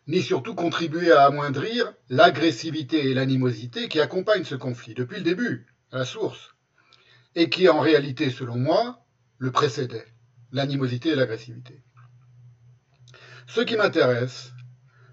ni 0.07 0.23
surtout 0.23 0.55
contribué 0.55 1.11
à 1.11 1.25
amoindrir 1.25 1.93
l'agressivité 2.09 3.11
et 3.11 3.15
l'animosité 3.15 3.89
qui 3.89 3.99
accompagnent 3.99 4.45
ce 4.45 4.55
conflit 4.55 4.95
depuis 4.95 5.17
le 5.17 5.25
début, 5.25 5.67
à 5.91 5.99
la 5.99 6.05
source, 6.05 6.55
et 7.35 7.51
qui 7.51 7.69
en 7.69 7.81
réalité, 7.81 8.31
selon 8.31 8.55
moi, 8.55 9.05
le 9.39 9.51
précédait, 9.51 10.07
l'animosité 10.53 11.11
et 11.11 11.15
l'agressivité. 11.15 11.83
Ce 13.47 13.61
qui 13.61 13.77
m'intéresse, 13.77 14.53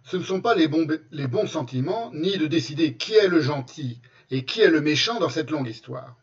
ce 0.03 0.17
ne 0.17 0.23
sont 0.23 0.41
pas 0.41 0.55
les 0.55 0.67
bons, 0.67 1.47
sentiments, 1.47 2.11
ni 2.13 2.37
de 2.37 2.47
décider 2.47 2.95
qui 2.95 3.13
est 3.13 3.27
le 3.27 3.41
gentil 3.41 3.99
et 4.31 4.45
qui 4.45 4.61
est 4.61 4.69
le 4.69 4.81
méchant 4.81 5.19
dans 5.19 5.29
cette 5.29 5.51
longue 5.51 5.67
histoire. 5.67 6.15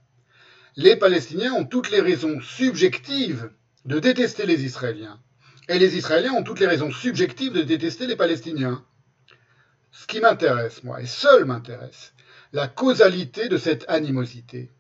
Les 0.77 0.97
Palestiniens 0.97 1.53
ont 1.53 1.67
toutes 1.67 1.91
les 1.91 2.01
raisons 2.01 2.41
subjectives 2.41 3.51
de 3.85 3.99
détester 3.99 4.47
les 4.47 4.65
Israéliens. 4.65 5.21
Et 5.69 5.79
les 5.79 5.97
Israéliens 5.97 6.33
ont 6.33 6.43
toutes 6.43 6.61
les 6.61 6.67
raisons 6.67 6.91
subjectives 6.91 7.53
de 7.53 7.63
détester 7.63 8.07
les 8.07 8.17
Palestiniens. 8.17 8.85
ce 9.93 10.07
qui 10.07 10.21
m'intéresse, 10.21 10.83
moi, 10.83 11.01
et 11.01 11.07
seul 11.07 11.45
m'intéresse, 11.45 12.15
la 12.53 12.69
causalité 12.69 13.49
de 13.49 13.57
cette 13.57 13.85
animosité. 13.89 14.71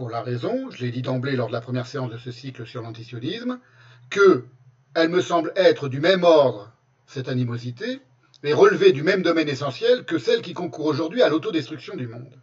Pour 0.00 0.08
la 0.08 0.22
raison, 0.22 0.70
je 0.70 0.82
l'ai 0.82 0.90
dit 0.90 1.02
d'emblée 1.02 1.36
lors 1.36 1.48
de 1.48 1.52
la 1.52 1.60
première 1.60 1.86
séance 1.86 2.10
de 2.10 2.16
ce 2.16 2.30
cycle 2.30 2.66
sur 2.66 2.80
l'antisionisme, 2.80 3.60
que 4.08 4.46
elle 4.94 5.10
me 5.10 5.20
semble 5.20 5.52
être 5.56 5.88
du 5.90 6.00
même 6.00 6.24
ordre, 6.24 6.72
cette 7.06 7.28
animosité, 7.28 8.00
et 8.42 8.54
relever 8.54 8.92
du 8.92 9.02
même 9.02 9.20
domaine 9.20 9.50
essentiel 9.50 10.06
que 10.06 10.16
celle 10.16 10.40
qui 10.40 10.54
concourt 10.54 10.86
aujourd'hui 10.86 11.20
à 11.20 11.28
l'autodestruction 11.28 11.96
du 11.96 12.06
monde. 12.06 12.40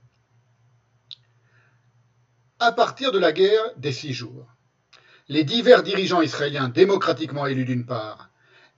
À 2.60 2.72
partir 2.72 3.12
de 3.12 3.18
la 3.18 3.32
guerre 3.32 3.74
des 3.78 3.92
six 3.92 4.14
jours, 4.14 4.54
les 5.28 5.44
divers 5.44 5.82
dirigeants 5.82 6.22
israéliens 6.22 6.70
démocratiquement 6.70 7.48
élus 7.48 7.66
d'une 7.66 7.88
part, 7.88 8.30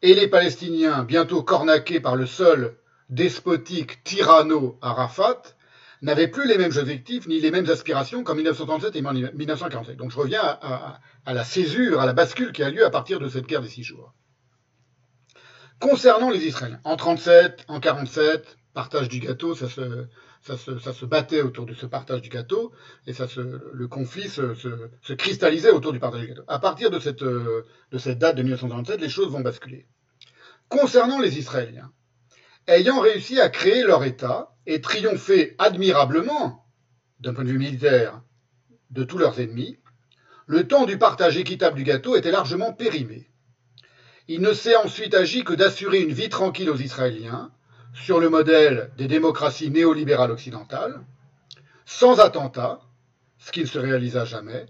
et 0.01 0.14
les 0.14 0.30
Palestiniens 0.30 1.03
bientôt 1.03 1.43
cornaqués 1.43 1.99
par 1.99 2.15
le 2.15 2.26
seul 2.26 2.77
despotique 3.10 4.06
tyranno 4.06 4.80
Arafat, 4.81 5.57
n'avaient 6.02 6.28
plus 6.28 6.48
les 6.48 6.58
mêmes 6.58 6.76
objectifs 6.78 7.28
ni 7.28 7.40
les 7.40 7.52
mêmes 7.52 7.70
aspirations 7.70 8.24
qu'en 8.24 8.36
1937 8.36 8.96
et 8.96 9.02
1947. 9.02 9.98
Donc 9.98 10.12
je 10.12 10.18
reviens 10.18 10.42
à, 10.42 11.00
la 11.34 11.44
césure, 11.44 12.00
à 12.00 12.06
la 12.06 12.14
bascule 12.14 12.52
qui 12.52 12.64
a 12.64 12.70
lieu 12.70 12.86
à 12.86 12.90
partir 12.90 13.20
de 13.20 13.28
cette 13.28 13.48
guerre 13.48 13.62
des 13.62 13.70
six 13.70 13.84
jours. 13.84 14.14
Concernant 15.80 16.30
les 16.30 16.46
Israéliens, 16.46 16.82
en 16.84 16.98
37, 16.98 17.66
en 17.68 17.80
47, 17.80 18.58
partage 18.74 19.08
du 19.10 19.20
gâteau, 19.20 19.56
ça 19.56 19.68
se, 19.70 21.06
battait 21.06 21.42
autour 21.42 21.66
de 21.66 21.74
ce 21.74 21.86
partage 21.86 22.22
du 22.22 22.30
gâteau, 22.30 22.74
et 23.08 23.14
le 23.74 23.88
conflit 23.88 24.30
se, 24.30 25.14
cristallisait 25.14 25.72
autour 25.72 25.94
du 25.94 26.00
partage 26.00 26.22
du 26.22 26.28
gâteau. 26.28 26.44
À 26.48 26.60
partir 26.60 26.92
de 26.92 27.00
cette, 27.00 27.24
de 27.24 27.98
cette 27.98 28.20
date 28.20 28.36
de 28.36 28.44
1937, 28.44 29.00
les 29.00 29.10
choses 29.10 29.32
vont 29.32 29.42
basculer. 29.42 29.88
Concernant 30.68 31.20
les 31.20 31.40
Israéliens, 31.40 31.92
ayant 32.68 33.00
réussi 33.00 33.40
à 33.40 33.50
créer 33.50 33.84
leur 33.84 34.04
État 34.04 34.54
et 34.70 34.82
triompher 34.82 35.56
admirablement, 35.58 36.64
d'un 37.20 37.34
point 37.34 37.44
de 37.44 37.50
vue 37.50 37.58
militaire, 37.58 38.22
de 38.91 39.04
tous 39.04 39.18
leurs 39.18 39.40
ennemis, 39.40 39.80
le 40.46 40.68
temps 40.68 40.86
du 40.86 41.00
partage 41.00 41.38
équitable 41.38 41.76
du 41.76 41.84
gâteau 41.84 42.16
était 42.16 42.30
largement 42.30 42.72
périmé. 42.72 43.28
Il 44.28 44.41
ne 44.41 44.54
s'est 44.54 44.76
ensuite 44.76 45.16
agi 45.16 45.44
que 45.44 45.54
d'assurer 45.54 46.02
une 46.02 46.14
vie 46.14 46.30
tranquille 46.30 46.70
aux 46.70 46.78
Israéliens, 46.78 47.52
sur 47.96 48.20
le 48.20 48.30
modèle 48.30 48.91
des 48.96 49.08
démocraties 49.08 49.72
néolibérales 49.72 50.30
occidentales, 50.30 51.02
sans 51.86 52.20
attentat, 52.20 52.80
ce 53.40 53.52
qui 53.52 53.62
ne 53.62 53.66
se 53.66 53.80
réalisa 53.80 54.24
jamais, 54.24 54.68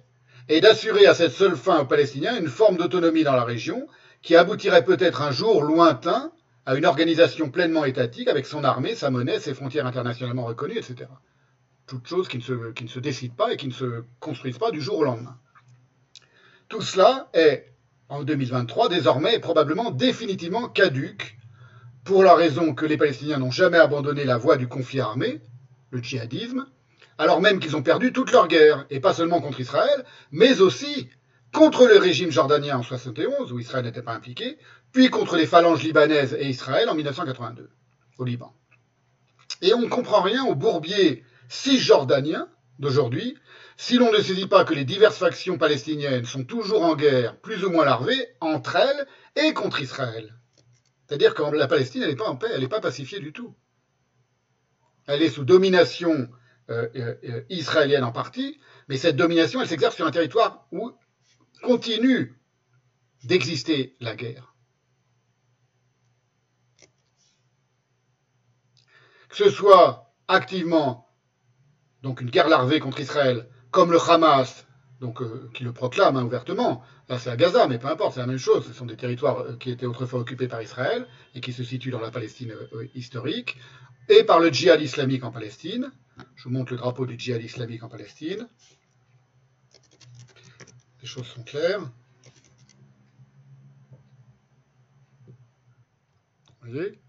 et 0.47 0.61
d'assurer 0.61 1.07
à 1.07 1.13
cette 1.13 1.33
seule 1.33 1.57
fin 1.57 1.81
aux 1.81 1.85
Palestiniens 1.85 2.39
une 2.39 2.47
forme 2.47 2.77
d'autonomie 2.77 3.25
dans 3.25 3.35
la 3.35 3.43
région 3.43 3.85
qui 4.21 4.37
aboutirait 4.37 4.85
peut-être 4.85 5.21
un 5.21 5.31
jour 5.31 5.61
lointain 5.61 6.31
à 6.65 6.75
une 6.75 6.85
organisation 6.85 7.49
pleinement 7.49 7.85
étatique 7.85 8.27
avec 8.27 8.45
son 8.45 8.63
armée, 8.63 8.95
sa 8.95 9.09
monnaie, 9.09 9.39
ses 9.39 9.53
frontières 9.53 9.87
internationalement 9.87 10.45
reconnues, 10.45 10.77
etc. 10.77 11.09
Toutes 11.87 12.07
choses 12.07 12.27
qui 12.27 12.37
ne, 12.37 12.87
se, 12.87 12.99
décident 12.99 13.35
pas 13.35 13.53
et 13.53 13.57
qui 13.57 13.67
ne 13.67 13.73
se 13.73 14.03
construisent 14.19 14.59
pas 14.59 14.71
du 14.71 14.81
jour 14.81 14.99
au 14.99 15.03
lendemain. 15.03 15.37
Tout 16.67 16.81
cela 16.81 17.29
est 17.33 17.73
en 18.09 18.23
2023, 18.23 18.89
désormais 18.89 19.39
probablement 19.39 19.91
définitivement 19.91 20.67
caduque, 20.67 21.39
pour 22.03 22.23
la 22.23 22.33
raison 22.33 22.73
que 22.73 22.85
les 22.85 22.97
Palestiniens 22.97 23.37
n'ont 23.37 23.51
jamais 23.51 23.77
abandonné 23.77 24.23
la 24.23 24.37
voie 24.37 24.57
du 24.57 24.67
conflit 24.67 24.99
armé, 24.99 25.41
le 25.91 26.01
djihadisme, 26.01 26.65
alors 27.17 27.41
même 27.41 27.59
qu'ils 27.59 27.75
ont 27.75 27.83
perdu 27.83 28.13
toute 28.13 28.31
leur 28.31 28.47
guerre, 28.47 28.85
et 28.89 28.99
pas 28.99 29.13
seulement 29.13 29.41
contre 29.41 29.59
Israël, 29.59 30.05
mais 30.31 30.61
aussi 30.61 31.09
contre 31.53 31.87
le 31.87 31.97
régime 31.97 32.31
jordanien 32.31 32.77
en 32.77 32.83
71, 32.83 33.51
où 33.51 33.59
Israël 33.59 33.85
n'était 33.85 34.01
pas 34.01 34.13
impliqué, 34.13 34.57
puis 34.91 35.09
contre 35.09 35.35
les 35.35 35.47
phalanges 35.47 35.83
libanaises 35.83 36.35
et 36.39 36.47
Israël 36.47 36.89
en 36.89 36.95
1982, 36.95 37.69
au 38.17 38.23
Liban. 38.23 38.53
Et 39.61 39.73
on 39.73 39.81
ne 39.81 39.87
comprend 39.87 40.21
rien 40.21 40.45
au 40.45 40.55
bourbier 40.55 41.23
cisjordanien 41.47 42.47
d'aujourd'hui, 42.77 43.37
si 43.77 43.97
l'on 43.97 44.11
ne 44.11 44.19
saisit 44.19 44.47
pas 44.47 44.65
que 44.65 44.73
les 44.73 44.85
diverses 44.85 45.17
factions 45.17 45.57
palestiniennes 45.57 46.25
sont 46.25 46.43
toujours 46.43 46.83
en 46.83 46.95
guerre, 46.95 47.37
plus 47.37 47.63
ou 47.63 47.69
moins 47.69 47.85
larvées, 47.85 48.27
entre 48.39 48.75
elles 48.75 49.07
et 49.35 49.53
contre 49.53 49.81
Israël. 49.81 50.35
C'est-à-dire 51.07 51.33
que 51.33 51.41
la 51.41 51.67
Palestine, 51.67 52.03
elle 52.03 52.09
n'est 52.09 52.15
pas 52.15 52.29
en 52.29 52.35
paix, 52.35 52.49
elle 52.53 52.61
n'est 52.61 52.67
pas 52.67 52.81
pacifiée 52.81 53.19
du 53.19 53.33
tout. 53.33 53.55
Elle 55.07 55.23
est 55.23 55.29
sous 55.29 55.43
domination 55.43 56.29
euh, 56.69 56.87
euh, 56.95 57.41
israélienne 57.49 58.03
en 58.03 58.11
partie, 58.11 58.59
mais 58.87 58.97
cette 58.97 59.15
domination, 59.15 59.59
elle 59.59 59.67
s'exerce 59.67 59.95
sur 59.95 60.05
un 60.05 60.11
territoire 60.11 60.67
où 60.71 60.91
continue 61.61 62.39
d'exister 63.23 63.95
la 63.99 64.15
guerre. 64.15 64.55
Que 69.29 69.35
ce 69.35 69.49
soit 69.49 70.13
activement, 70.27 71.07
donc 72.01 72.21
une 72.21 72.29
guerre 72.29 72.49
larvée 72.49 72.79
contre 72.79 72.99
Israël, 72.99 73.49
comme 73.71 73.91
le 73.91 73.99
Hamas, 73.99 74.65
euh, 75.01 75.49
qui 75.53 75.63
le 75.63 75.71
proclame 75.71 76.17
hein, 76.17 76.23
ouvertement. 76.23 76.83
Là, 77.07 77.17
c'est 77.17 77.29
à 77.29 77.37
Gaza, 77.37 77.67
mais 77.67 77.79
peu 77.79 77.87
importe, 77.87 78.15
c'est 78.15 78.19
la 78.19 78.27
même 78.27 78.37
chose. 78.37 78.65
Ce 78.67 78.73
sont 78.73 78.85
des 78.85 78.97
territoires 78.97 79.39
euh, 79.39 79.55
qui 79.55 79.71
étaient 79.71 79.85
autrefois 79.85 80.19
occupés 80.19 80.49
par 80.49 80.61
Israël 80.61 81.07
et 81.35 81.41
qui 81.41 81.53
se 81.53 81.63
situent 81.63 81.91
dans 81.91 82.01
la 82.01 82.11
Palestine 82.11 82.53
euh, 82.73 82.87
historique, 82.95 83.57
et 84.09 84.23
par 84.23 84.39
le 84.39 84.49
djihad 84.49 84.81
islamique 84.81 85.23
en 85.23 85.31
Palestine. 85.31 85.91
Je 86.35 86.43
vous 86.43 86.49
montre 86.49 86.73
le 86.73 86.77
drapeau 86.77 87.05
du 87.05 87.17
djihad 87.17 87.41
islamique 87.41 87.83
en 87.83 87.87
Palestine. 87.87 88.47
Les 91.01 91.07
choses 91.07 91.27
sont 91.27 91.43
claires. 91.43 91.81
Vous 96.61 96.71
voyez? 96.71 96.99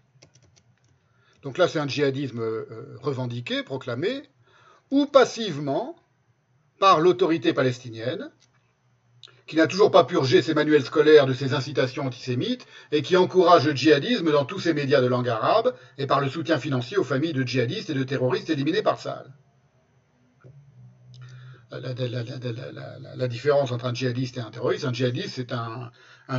Donc 1.41 1.57
là, 1.57 1.67
c'est 1.67 1.79
un 1.79 1.87
djihadisme 1.87 2.39
euh, 2.39 2.97
revendiqué, 3.01 3.63
proclamé, 3.63 4.23
ou 4.91 5.05
passivement 5.05 5.95
par 6.79 6.99
l'autorité 6.99 7.53
palestinienne, 7.53 8.31
qui 9.47 9.55
n'a 9.57 9.67
toujours 9.67 9.91
pas 9.91 10.05
purgé 10.05 10.41
ses 10.41 10.53
manuels 10.53 10.85
scolaires 10.85 11.25
de 11.25 11.33
ses 11.33 11.53
incitations 11.53 12.05
antisémites 12.05 12.65
et 12.91 13.01
qui 13.01 13.17
encourage 13.17 13.67
le 13.67 13.75
djihadisme 13.75 14.31
dans 14.31 14.45
tous 14.45 14.59
ses 14.59 14.73
médias 14.73 15.01
de 15.01 15.07
langue 15.07 15.27
arabe 15.27 15.75
et 15.97 16.07
par 16.07 16.21
le 16.21 16.29
soutien 16.29 16.57
financier 16.57 16.97
aux 16.97 17.03
familles 17.03 17.33
de 17.33 17.43
djihadistes 17.43 17.89
et 17.89 17.93
de 17.93 18.03
terroristes 18.03 18.49
éliminés 18.49 18.81
par 18.81 18.99
Saal. 18.99 19.33
La, 21.71 23.27
différence 23.27 23.71
entre 23.71 23.85
un 23.85 23.93
djihadiste 23.93 24.37
et 24.37 24.41
un 24.41 24.51
terroriste, 24.51 24.85
un 24.85 24.93
djihadiste, 24.93 25.35
c'est 25.35 25.53
un, 25.53 25.91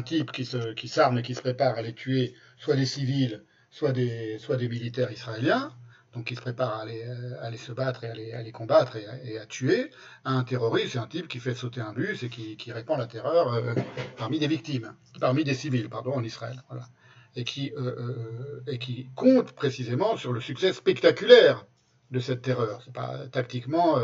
type 0.03 0.31
qui 0.33 0.45
s'arme 0.89 1.19
et 1.19 1.23
qui 1.23 1.35
se 1.35 1.41
prépare 1.41 1.75
à 1.75 1.79
aller 1.79 1.95
tuer 1.95 2.35
soit 2.59 2.77
des 2.77 2.87
civils, 2.87 3.43
soit 3.71 3.93
des, 3.93 4.39
militaires 4.69 5.11
israéliens 5.11 5.73
donc 6.15 6.27
qui 6.27 6.35
se 6.35 6.41
prépare 6.41 6.75
à 6.75 6.83
aller, 6.83 7.57
se 7.57 7.73
battre 7.73 8.05
et 8.05 8.35
à 8.35 8.43
les, 8.43 8.53
combattre 8.53 8.97
et 8.97 9.39
à, 9.39 9.47
tuer. 9.47 9.91
Un 10.25 10.45
terroriste, 10.45 10.93
c'est 10.93 10.99
un 10.99 11.07
type 11.07 11.29
qui 11.29 11.41
fait 11.41 11.55
sauter 11.55 11.81
un 11.81 11.93
bus 11.93 12.23
et 12.23 12.29
qui, 12.29 12.73
répand 12.73 12.99
la 12.99 13.07
terreur 13.07 13.53
euh, 13.55 13.75
parmi 14.17 14.39
des 14.39 14.47
victimes, 14.47 14.95
parmi 15.21 15.45
des 15.45 15.55
civils, 15.55 15.89
pardon, 15.89 16.13
en 16.13 16.23
Israël. 16.23 16.63
Voilà. 16.69 16.87
Et, 17.35 17.45
qui, 17.45 17.73
euh, 17.79 17.97
euh, 17.99 18.63
et 18.67 18.79
qui 18.79 19.09
compte 19.15 19.53
précisément 19.53 20.19
sur 20.19 20.35
le 20.35 20.41
succès 20.41 20.75
spectaculaire 20.75 21.65
de 22.11 22.21
cette 22.21 22.43
terreur. 22.43 22.83
C'est 22.85 22.93
pas 22.93 23.27
tactiquement, 23.29 23.99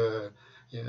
il 0.73 0.83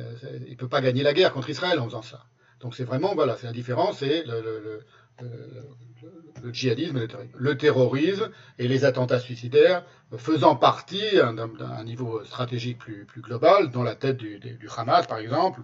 ne 0.50 0.56
peut 0.56 0.68
pas 0.68 0.82
gagner 0.82 1.04
la 1.04 1.14
guerre 1.14 1.34
contre 1.34 1.50
Israël 1.50 1.80
en 1.80 1.86
faisant 1.86 2.02
ça. 2.02 2.26
Donc 2.60 2.76
c'est 2.76 2.84
vraiment, 2.84 3.16
voilà, 3.16 3.38
c'est 3.38 3.48
la 3.48 3.54
différence, 3.54 4.00
c'est 4.00 4.24
le, 4.26 4.42
le, 4.42 4.60
le 4.60 4.86
le 5.22 6.52
le 6.52 6.52
terrorisme. 6.52 7.08
Le 7.36 7.58
terrorisme 7.58 8.32
et 8.58 8.68
les 8.68 8.86
attentats 8.86 9.20
suicidaires 9.20 9.86
faisant 10.18 10.56
partie 10.56 11.16
d'un 11.16 11.84
niveau 11.84 12.24
stratégique 12.26 12.78
plus, 12.78 13.06
global, 13.18 13.72
dans 13.72 13.84
la 13.84 13.96
tête 13.96 14.18
du, 14.18 14.40
Hamas, 14.76 15.08
par 15.08 15.20
exemple, 15.20 15.62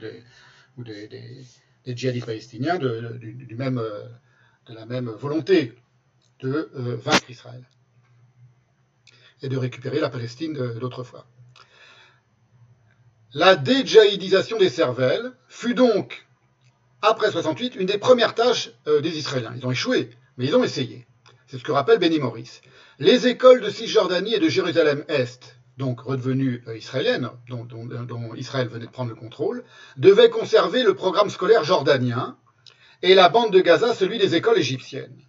ou 0.78 0.84
des, 0.84 1.46
djihadistes 1.86 2.26
palestiniens 2.26 2.78
de 2.78 3.20
la 4.68 4.86
même 4.86 5.10
volonté 5.10 5.74
de 6.42 6.70
euh, 6.76 6.98
vaincre 6.98 7.30
Israël 7.30 7.64
et 9.42 9.48
de 9.48 9.58
récupérer 9.58 10.00
la 10.00 10.10
Palestine 10.10 10.54
d'autrefois. 10.80 11.26
La 13.38 13.58
dédjihadisation 13.58 14.58
des 14.58 14.70
cervelles 14.70 15.34
fut 15.50 15.74
donc 15.74 16.26
après 17.02 17.30
68, 17.30 17.76
une 17.76 17.86
des 17.86 17.98
premières 17.98 18.34
tâches 18.34 18.72
euh, 18.88 19.02
des 19.02 19.18
Israéliens. 19.18 19.52
Ils 19.58 19.68
ont 19.68 19.72
échoué, 19.72 20.10
mais 20.38 20.46
ils 20.46 20.56
ont 20.56 20.64
essayé. 20.64 21.06
C'est 21.46 21.58
ce 21.58 21.64
que 21.66 21.74
rappelle 21.74 22.00
Benny 22.00 22.18
Morris. 22.18 22.62
Les 22.98 23.28
écoles 23.28 23.60
de 23.60 23.70
Cisjordanie 23.70 24.36
et 24.36 24.40
de 24.40 24.48
Jérusalem-Est, 24.48 25.58
donc 25.76 26.00
redevenues 26.00 26.64
euh, 26.70 26.78
israéliennes, 26.78 27.30
dont, 27.50 27.68
Israël 28.38 28.70
venait 28.70 28.86
de 28.86 28.92
prendre 28.92 29.10
le 29.10 29.18
contrôle, 29.18 29.66
devaient 29.98 30.30
conserver 30.30 30.84
le 30.84 30.94
programme 30.94 31.30
scolaire 31.30 31.66
jordanien 31.66 32.38
et 33.02 33.16
la 33.16 33.28
bande 33.28 33.52
de 33.52 33.60
Gaza 33.60 33.94
celui 33.94 34.18
des 34.18 34.36
écoles 34.36 34.60
égyptiennes. 34.60 35.25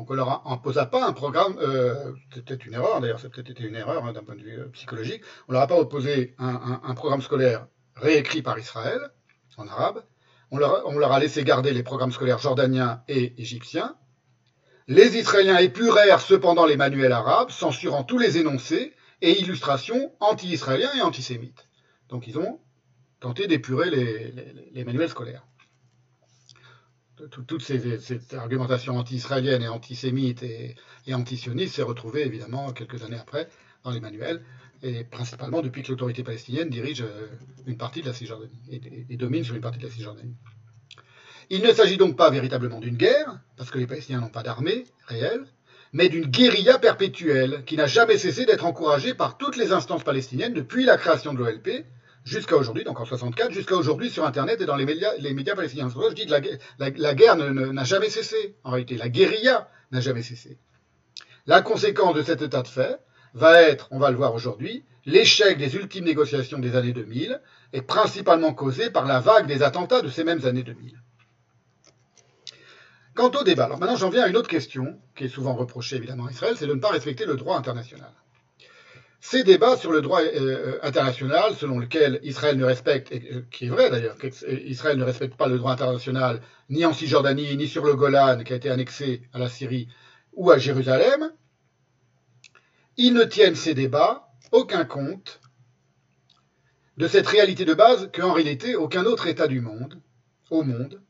Donc 0.00 0.10
on 0.10 0.14
leur 0.14 0.50
imposa 0.50 0.86
pas 0.86 1.06
un 1.06 1.12
programme, 1.12 1.58
euh, 1.58 2.14
c'est 2.32 2.42
peut-être 2.42 2.64
une 2.64 2.72
erreur, 2.72 3.02
d'ailleurs, 3.02 3.20
c'est 3.20 3.28
peut-être 3.28 3.60
une 3.60 3.76
erreur 3.76 4.06
hein, 4.06 4.14
d'un 4.14 4.22
point 4.22 4.34
de 4.34 4.40
vue 4.40 4.58
euh, 4.58 4.68
psychologique, 4.72 5.20
on 5.46 5.52
leur 5.52 5.60
a 5.60 5.66
pas 5.66 5.78
opposé 5.78 6.34
un, 6.38 6.94
programme 6.94 7.20
scolaire 7.20 7.66
réécrit 7.96 8.40
par 8.40 8.58
Israël, 8.58 8.98
en 9.58 9.68
arabe, 9.68 10.02
on 10.50 10.56
leur, 10.56 11.12
a 11.12 11.20
laissé 11.20 11.44
garder 11.44 11.74
les 11.74 11.82
programmes 11.82 12.12
scolaires 12.12 12.38
jordaniens 12.38 13.02
et 13.08 13.38
égyptiens, 13.38 13.94
Les 14.88 15.18
Israéliens 15.18 15.58
épurèrent 15.58 16.22
cependant 16.22 16.64
les 16.64 16.78
manuels 16.78 17.12
arabes, 17.12 17.50
censurant 17.50 18.02
tous 18.02 18.16
les 18.16 18.38
énoncés 18.38 18.94
et 19.20 19.38
illustrations 19.38 20.14
anti-israéliens 20.20 20.94
et 20.96 21.02
antisémites. 21.02 21.68
Donc 22.08 22.26
ils 22.26 22.38
ont 22.38 22.58
tenté 23.20 23.48
d'épurer 23.48 23.90
les, 23.90 24.84
manuels 24.86 25.10
scolaires. 25.10 25.46
Toute 27.28 27.62
ces, 27.62 27.98
cette 27.98 28.34
argumentation 28.34 28.96
anti-israélienne 28.96 29.62
et 29.62 29.68
antisémite 29.68 30.42
et, 30.42 30.76
et 31.06 31.14
antisioniste 31.14 31.74
s'est 31.74 31.82
retrouvée 31.82 32.24
évidemment 32.24 32.72
quelques 32.72 33.02
années 33.02 33.18
après 33.18 33.48
dans 33.84 33.90
les 33.90 34.00
manuels, 34.00 34.42
et 34.82 35.04
principalement 35.04 35.62
depuis 35.62 35.82
que 35.82 35.88
l'autorité 35.88 36.22
palestinienne 36.22 36.70
dirige 36.70 37.04
une 37.66 37.76
partie 37.76 38.02
de 38.02 38.06
la 38.06 38.12
Cisjordanie 38.12 39.06
et 39.08 39.16
domine 39.16 39.44
sur 39.44 39.54
une 39.54 39.60
partie 39.60 39.78
de 39.78 39.84
la 39.84 39.90
Cisjordanie. 39.90 40.36
Il 41.50 41.62
ne 41.62 41.72
s'agit 41.72 41.96
donc 41.96 42.16
pas 42.16 42.30
véritablement 42.30 42.78
d'une 42.78 42.96
guerre, 42.96 43.40
parce 43.56 43.70
que 43.70 43.78
les 43.78 43.86
Palestiniens 43.86 44.20
n'ont 44.20 44.28
pas 44.28 44.42
d'armée 44.42 44.84
réelle, 45.06 45.44
mais 45.92 46.08
d'une 46.08 46.26
guérilla 46.26 46.78
perpétuelle 46.78 47.64
qui 47.66 47.76
n'a 47.76 47.86
jamais 47.86 48.18
cessé 48.18 48.46
d'être 48.46 48.64
encouragée 48.64 49.14
par 49.14 49.36
toutes 49.36 49.56
les 49.56 49.72
instances 49.72 50.04
palestiniennes 50.04 50.54
depuis 50.54 50.84
la 50.84 50.96
création 50.96 51.34
de 51.34 51.38
l'OLP 51.38 51.84
jusqu'à 52.24 52.56
aujourd'hui, 52.56 52.84
donc 52.84 53.00
en 53.00 53.04
64, 53.04 53.52
jusqu'à 53.52 53.76
aujourd'hui 53.76 54.10
sur 54.10 54.24
Internet 54.24 54.60
et 54.60 54.66
dans 54.66 54.76
les 54.76 54.84
médias, 54.84 55.12
les 55.18 55.32
médias 55.32 55.54
palestiniens. 55.54 55.88
Je 55.88 56.14
dis 56.14 56.26
que 56.26 56.30
la, 56.30 56.40
la, 56.78 56.90
la 56.90 57.14
guerre 57.14 57.36
n'a 57.36 57.84
jamais 57.84 58.10
cessé, 58.10 58.56
en 58.64 58.70
réalité. 58.70 58.96
La 58.96 59.08
guérilla 59.08 59.68
n'a 59.92 60.00
jamais 60.00 60.22
cessé. 60.22 60.58
La 61.46 61.62
conséquence 61.62 62.14
de 62.14 62.22
cet 62.22 62.42
état 62.42 62.62
de 62.62 62.68
fait 62.68 63.00
va 63.34 63.62
être, 63.62 63.88
on 63.90 63.98
va 63.98 64.10
le 64.10 64.16
voir 64.16 64.34
aujourd'hui, 64.34 64.84
l'échec 65.06 65.58
des 65.58 65.74
ultimes 65.76 66.04
négociations 66.04 66.58
des 66.58 66.76
années 66.76 66.92
2000 66.92 67.40
est 67.72 67.82
principalement 67.82 68.52
causé 68.52 68.90
par 68.90 69.06
la 69.06 69.20
vague 69.20 69.46
des 69.46 69.62
attentats 69.62 70.02
de 70.02 70.08
ces 70.08 70.24
mêmes 70.24 70.44
années 70.44 70.62
2000. 70.62 71.00
Quant 73.14 73.30
au 73.30 73.44
débat, 73.44 73.64
alors 73.64 73.78
maintenant 73.78 73.96
j'en 73.96 74.10
viens 74.10 74.24
à 74.24 74.28
une 74.28 74.36
autre 74.36 74.48
question 74.48 74.98
qui 75.16 75.24
est 75.24 75.28
souvent 75.28 75.54
reprochée 75.54 75.96
évidemment 75.96 76.26
à 76.26 76.30
Israël, 76.30 76.54
c'est 76.56 76.66
de 76.66 76.74
ne 76.74 76.80
pas 76.80 76.90
respecter 76.90 77.26
le 77.26 77.36
droit 77.36 77.56
international. 77.56 78.12
Ces 79.22 79.44
débats 79.44 79.76
sur 79.76 79.92
le 79.92 80.00
droit 80.00 80.22
euh, 80.22 80.78
international, 80.82 81.54
selon 81.54 81.78
lequel 81.78 82.20
Israël 82.22 82.56
ne 82.56 82.64
respecte, 82.64 83.12
et, 83.12 83.30
euh, 83.32 83.42
qui 83.50 83.66
est 83.66 83.68
vrai 83.68 83.90
d'ailleurs, 83.90 84.16
qu'Israël 84.16 84.96
ne 84.96 85.04
respecte 85.04 85.36
pas 85.36 85.46
le 85.46 85.58
droit 85.58 85.72
international 85.72 86.40
ni 86.70 86.86
en 86.86 86.94
Cisjordanie, 86.94 87.54
ni 87.56 87.68
sur 87.68 87.84
le 87.84 87.94
Golan, 87.94 88.42
qui 88.44 88.54
a 88.54 88.56
été 88.56 88.70
annexé 88.70 89.22
à 89.34 89.38
la 89.38 89.50
Syrie, 89.50 89.88
ou 90.32 90.50
à 90.50 90.56
Jérusalem, 90.56 91.32
ils 92.96 93.12
ne 93.12 93.24
tiennent 93.24 93.56
ces 93.56 93.74
débats 93.74 94.28
aucun 94.52 94.86
compte 94.86 95.40
de 96.96 97.06
cette 97.06 97.26
réalité 97.26 97.66
de 97.66 97.74
base 97.74 98.10
qu'en 98.14 98.32
réalité 98.32 98.74
aucun 98.74 99.04
autre 99.04 99.26
État 99.26 99.48
du 99.48 99.60
monde, 99.60 100.00
au 100.48 100.62
monde, 100.62 101.02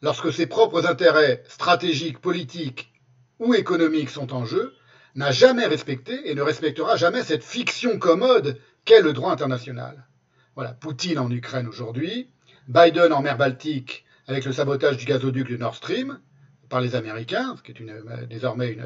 lorsque 0.00 0.32
ses 0.32 0.46
propres 0.46 0.86
intérêts 0.86 1.42
stratégiques, 1.48 2.20
politiques 2.20 2.92
ou 3.38 3.54
économiques 3.54 4.10
sont 4.10 4.32
en 4.32 4.46
jeu, 4.46 4.74
n'a 5.18 5.32
jamais 5.32 5.66
respecté 5.66 6.30
et 6.30 6.34
ne 6.36 6.42
respectera 6.42 6.96
jamais 6.96 7.24
cette 7.24 7.42
fiction 7.42 7.98
commode 7.98 8.56
qu'est 8.84 9.02
le 9.02 9.12
droit 9.12 9.32
international. 9.32 10.06
Voilà, 10.54 10.74
Poutine 10.74 11.18
en 11.18 11.28
Ukraine 11.28 11.66
aujourd'hui, 11.66 12.30
Biden 12.68 13.12
en 13.12 13.20
mer 13.20 13.36
Baltique 13.36 14.04
avec 14.28 14.44
le 14.44 14.52
sabotage 14.52 14.96
du 14.96 15.06
gazoduc 15.06 15.48
de 15.50 15.56
Nord 15.56 15.74
Stream 15.74 16.20
par 16.68 16.80
les 16.80 16.94
Américains, 16.94 17.56
ce 17.56 17.62
qui 17.62 17.72
est 17.72 17.80
une, 17.80 18.00
désormais 18.30 18.78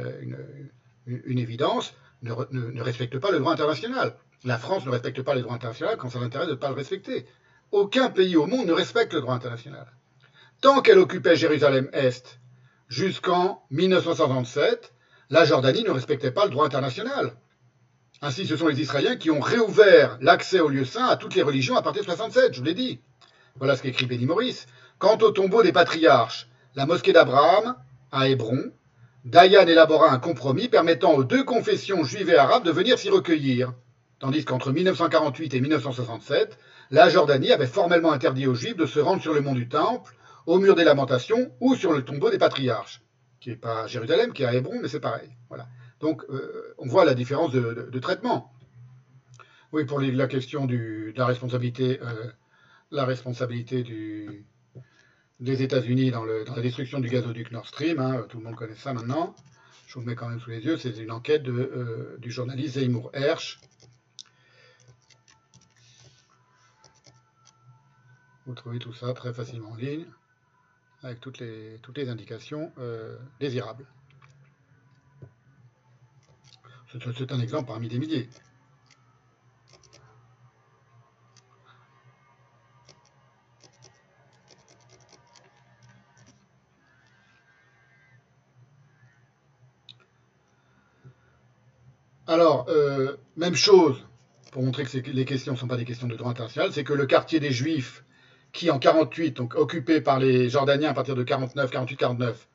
une, 1.07 1.39
évidence, 1.39 1.93
ne, 2.23 2.33
ne, 2.51 2.71
ne, 2.71 2.83
respecte 2.83 3.19
pas 3.19 3.31
le 3.31 3.39
droit 3.39 3.53
international. 3.53 4.15
La 4.45 4.57
France 4.57 4.87
ne 4.87 4.91
respecte 4.91 5.21
pas 5.21 5.35
les 5.35 5.43
droits 5.43 5.55
internationaux 5.55 5.97
quand 5.99 6.09
ça 6.09 6.19
l'intéresse 6.19 6.49
de 6.49 6.53
ne 6.53 6.59
pas 6.59 6.71
le 6.71 6.77
respecter. 6.77 7.27
Aucun 7.73 8.09
pays 8.09 8.37
au 8.37 8.47
monde 8.47 8.67
ne 8.67 8.73
respecte 8.73 9.13
le 9.13 9.21
droit 9.21 9.35
international. 9.35 9.87
Tant 10.63 10.81
qu'elle 10.81 10.99
occupait 10.99 11.37
Jérusalem-Est 11.37 12.41
jusqu'en 12.89 13.63
1967, 13.71 14.95
la 15.31 15.45
Jordanie 15.45 15.85
ne 15.85 15.91
respectait 15.91 16.31
pas 16.31 16.45
le 16.45 16.51
droit 16.51 16.67
international. 16.67 17.33
Ainsi, 18.21 18.47
ce 18.47 18.57
sont 18.57 18.69
les 18.69 18.81
Israéliens 18.81 19.17
qui 19.17 19.31
ont 19.31 19.41
réouvert 19.41 20.19
l'accès 20.21 20.61
aux 20.61 20.69
lieux 20.69 20.85
saints 20.85 21.07
à 21.07 21.17
toutes 21.17 21.35
les 21.35 21.43
religions 21.43 21.77
à 21.77 21.83
partir 21.83 22.03
de 22.03 22.07
67, 22.07 22.55
je 22.55 22.59
vous 22.61 22.65
l'ai 22.65 22.75
dit. 22.75 23.01
Voilà 23.57 23.77
ce 23.77 23.83
qu'écrit 23.83 24.07
Benny 24.07 24.27
Maurice. 24.27 24.67
Quant 24.99 25.19
au 25.19 25.31
tombeau 25.31 25.63
des 25.63 25.73
patriarches, 25.73 26.49
la 26.77 26.87
mosquée 26.87 27.13
d'Abraham, 27.13 27.75
à 28.13 28.29
Hébron, 28.29 28.71
Dayan 29.25 29.67
élabora 29.67 30.11
un 30.11 30.19
compromis 30.19 30.69
permettant 30.69 31.13
aux 31.15 31.25
deux 31.25 31.45
confessions 31.45 32.05
juives 32.05 32.31
et 32.31 32.37
arabes 32.37 32.65
de 32.65 32.71
venir 32.71 32.99
s'y 32.99 33.11
recueillir, 33.11 33.73
tandis 34.21 34.45
qu'entre 34.45 34.71
1948 34.71 35.55
et 35.55 35.61
1967, 35.61 36.59
la 36.91 37.09
Jordanie 37.09 37.53
avait 37.53 37.67
formellement 37.67 38.13
interdit 38.13 38.47
aux 38.47 38.55
juifs 38.55 38.77
de 38.77 38.87
se 38.87 39.01
rendre 39.01 39.23
sur 39.23 39.35
le 39.35 39.41
mont 39.41 39.55
du 39.55 39.69
Temple, 39.69 40.15
au 40.47 40.59
mur 40.59 40.75
des 40.75 40.85
lamentations 40.85 41.51
ou 41.61 41.75
sur 41.75 41.93
le 41.93 42.05
tombeau 42.05 42.31
des 42.31 42.39
patriarches 42.39 43.03
qui 43.43 43.51
n'est 43.51 43.57
pas 43.57 43.83
à 43.83 43.87
Jérusalem, 43.89 44.33
qui 44.33 44.45
est 44.45 44.47
à 44.47 44.55
Hébron, 44.55 44.79
mais 44.81 44.87
c'est 44.87 45.01
pareil. 45.01 45.29
Voilà. 45.49 45.67
Donc, 45.99 46.23
euh, 46.31 46.75
on 46.79 46.87
voit 46.87 47.05
la 47.05 47.15
différence 47.15 47.51
de, 47.51 47.99
traitement. 47.99 48.53
Oui, 49.73 49.85
pour 49.85 50.01
la 50.01 50.29
question 50.29 50.65
de 50.65 51.13
la 51.17 51.27
responsabilité, 51.27 52.01
euh, 52.03 52.31
la 52.93 53.05
responsabilité 53.05 53.85
des 55.41 55.63
États-Unis 55.63 56.13
dans, 56.13 56.25
la 56.25 56.63
destruction 56.63 57.01
du 57.01 57.09
gazoduc 57.09 57.51
Nord 57.51 57.67
Stream, 57.67 57.99
hein, 57.99 58.25
tout 58.29 58.39
le 58.39 58.45
monde 58.45 58.55
connaît 58.55 58.77
ça 58.77 58.95
maintenant. 58.95 59.35
Je 59.89 59.95
vous 59.95 60.05
mets 60.05 60.15
quand 60.15 60.29
même 60.29 60.39
sous 60.39 60.51
les 60.51 60.61
yeux. 60.65 60.77
C'est 60.77 60.97
une 60.99 61.11
enquête 61.11 61.47
euh, 61.49 62.17
du 62.19 62.31
journaliste 62.31 62.75
Seymour 62.75 63.11
Hersh. 63.13 63.59
Vous 68.47 68.55
trouvez 68.55 68.79
tout 68.79 68.95
ça 68.95 69.13
très 69.15 69.35
facilement 69.35 69.71
en 69.71 69.77
ligne 69.77 70.07
avec 71.03 71.21
toutes 71.21 71.39
les, 71.39 71.79
toutes 71.83 71.99
les 71.99 72.09
indications 72.09 72.73
euh, 72.79 73.17
désirables. 73.41 73.87
C'est 77.17 77.33
un 77.33 77.41
exemple 77.41 77.69
parmi 77.69 77.89
des 77.89 77.99
milliers. 77.99 78.29
Alors, 92.27 92.67
euh, 92.69 93.17
même 93.37 93.55
chose, 93.55 94.07
pour 94.53 94.63
montrer 94.63 94.85
que 94.85 95.11
les 95.11 95.25
questions 95.25 95.53
ne 95.53 95.59
sont 95.59 95.67
pas 95.67 95.77
des 95.77 95.85
questions 95.85 96.07
de 96.07 96.15
droit 96.15 96.31
international, 96.31 96.73
c'est 96.73 96.85
que 96.85 96.93
le 96.93 97.07
quartier 97.07 97.41
des 97.41 97.51
Juifs 97.51 98.05
qui 98.53 98.71
en 98.71 98.79
48, 98.79 99.37
donc 99.37 99.55
occupé 99.55 100.01
par 100.01 100.19
les 100.19 100.49
Jordaniens 100.49 100.91
à 100.91 100.95
partir 100.95 101.15
de 101.15 101.23
49, 101.23 101.71
48, 101.71 101.97
49, 101.97 102.49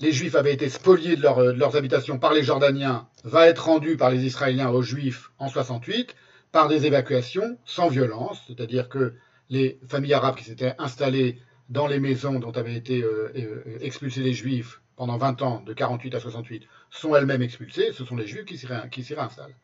les 0.00 0.12
Juifs 0.12 0.34
avaient 0.34 0.52
été 0.52 0.68
spoliés 0.68 1.16
de, 1.16 1.22
leur, 1.22 1.38
de, 1.38 1.52
leurs 1.52 1.76
habitations 1.76 2.18
par 2.18 2.32
les 2.32 2.42
Jordaniens, 2.42 3.08
va 3.24 3.46
être 3.46 3.66
rendu 3.66 3.96
par 3.96 4.10
les 4.10 4.24
Israéliens 4.24 4.70
aux 4.70 4.82
Juifs 4.82 5.30
en 5.38 5.48
68 5.48 6.14
par 6.50 6.68
des 6.68 6.86
évacuations 6.86 7.58
sans 7.64 7.88
violence, 7.88 8.42
c'est-à-dire 8.46 8.88
que 8.88 9.14
les 9.48 9.78
familles 9.88 10.14
arabes 10.14 10.36
qui 10.36 10.44
s'étaient 10.44 10.74
installées 10.78 11.38
dans 11.68 11.86
les 11.86 12.00
maisons 12.00 12.38
dont 12.38 12.52
avaient 12.52 12.74
été 12.74 13.02
euh, 13.02 13.32
euh, 13.36 13.78
expulsés 13.80 14.22
les 14.22 14.34
Juifs 14.34 14.80
pendant 14.96 15.16
20 15.16 15.42
ans, 15.42 15.62
de 15.64 15.72
48 15.72 16.14
à 16.14 16.20
68, 16.20 16.64
sont 16.90 17.16
elles-mêmes 17.16 17.42
expulsées, 17.42 17.92
ce 17.92 18.04
sont 18.04 18.16
les 18.16 18.26
Juifs 18.26 18.44
qui 18.44 18.58
s'y 18.58 18.66
réinstallent. 19.14 19.54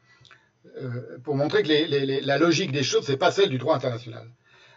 Euh, 0.82 1.18
pour 1.22 1.36
montrer 1.36 1.62
que 1.62 2.26
la 2.26 2.38
logique 2.38 2.72
des 2.72 2.82
choses, 2.82 3.05
c'est 3.05 3.16
pas 3.16 3.30
celle 3.30 3.50
du 3.50 3.59
droit 3.59 3.76
international. 3.76 4.28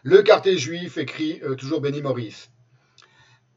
Le 0.03 0.23
quartier 0.23 0.57
juif, 0.57 0.98
écrit 0.98 1.40
euh, 1.44 1.56
toujours 1.56 1.80
Benny 1.80 2.02
Morris, 2.02 2.49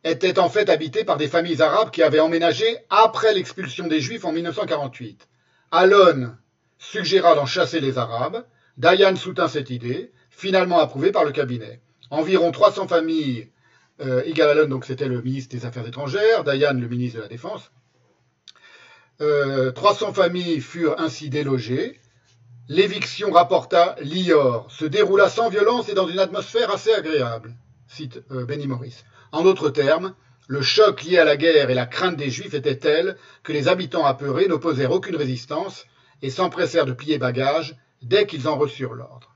était 0.04 0.38
en 0.38 0.50
fait 0.50 0.68
habité 0.68 1.04
par 1.04 1.16
des 1.16 1.28
familles 1.28 1.62
arabes 1.62 1.90
qui 1.90 2.02
avaient 2.02 2.20
emménagé 2.20 2.76
après 2.90 3.32
l'expulsion 3.32 3.86
des 3.86 4.00
juifs 4.00 4.26
en 4.26 4.32
1948. 4.32 5.26
Alon 5.70 6.34
suggéra 6.78 7.34
d'en 7.34 7.46
chasser 7.46 7.80
les 7.80 7.96
arabes, 7.96 8.44
Dayan 8.76 9.16
soutint 9.16 9.48
cette 9.48 9.70
idée, 9.70 10.12
finalement 10.28 10.80
approuvée 10.80 11.12
par 11.12 11.24
le 11.24 11.32
cabinet. 11.32 11.80
Environ 12.10 12.52
300 12.52 12.88
familles, 12.88 13.48
euh, 14.02 14.22
Igal 14.26 14.50
Alon, 14.50 14.68
donc 14.68 14.84
c'était 14.84 15.08
le 15.08 15.22
ministre 15.22 15.56
des 15.56 15.64
Affaires 15.64 15.86
étrangères, 15.86 16.44
Dayan 16.44 16.74
le 16.74 16.88
ministre 16.88 17.16
de 17.18 17.22
la 17.22 17.28
Défense, 17.28 17.72
euh, 19.22 19.70
300 19.70 20.12
familles 20.12 20.60
furent 20.60 20.96
ainsi 20.98 21.30
délogées, 21.30 22.00
L'éviction, 22.68 23.30
rapporta 23.30 23.94
Lior, 24.00 24.70
se 24.70 24.86
déroula 24.86 25.28
sans 25.28 25.50
violence 25.50 25.90
et 25.90 25.94
dans 25.94 26.08
une 26.08 26.18
atmosphère 26.18 26.70
assez 26.70 26.94
agréable, 26.94 27.54
cite 27.88 28.22
euh, 28.30 28.46
Benny 28.46 28.66
Morris. 28.66 29.04
En 29.32 29.42
d'autres 29.42 29.68
termes, 29.68 30.14
le 30.48 30.62
choc 30.62 31.02
lié 31.02 31.18
à 31.18 31.24
la 31.24 31.36
guerre 31.36 31.68
et 31.68 31.74
la 31.74 31.84
crainte 31.84 32.16
des 32.16 32.30
Juifs 32.30 32.54
était 32.54 32.78
tel 32.78 33.18
que 33.42 33.52
les 33.52 33.68
habitants 33.68 34.06
apeurés 34.06 34.48
n'opposèrent 34.48 34.92
aucune 34.92 35.16
résistance 35.16 35.84
et 36.22 36.30
s'empressèrent 36.30 36.86
de 36.86 36.94
plier 36.94 37.18
bagages 37.18 37.76
dès 38.00 38.26
qu'ils 38.26 38.48
en 38.48 38.56
reçurent 38.56 38.94
l'ordre. 38.94 39.34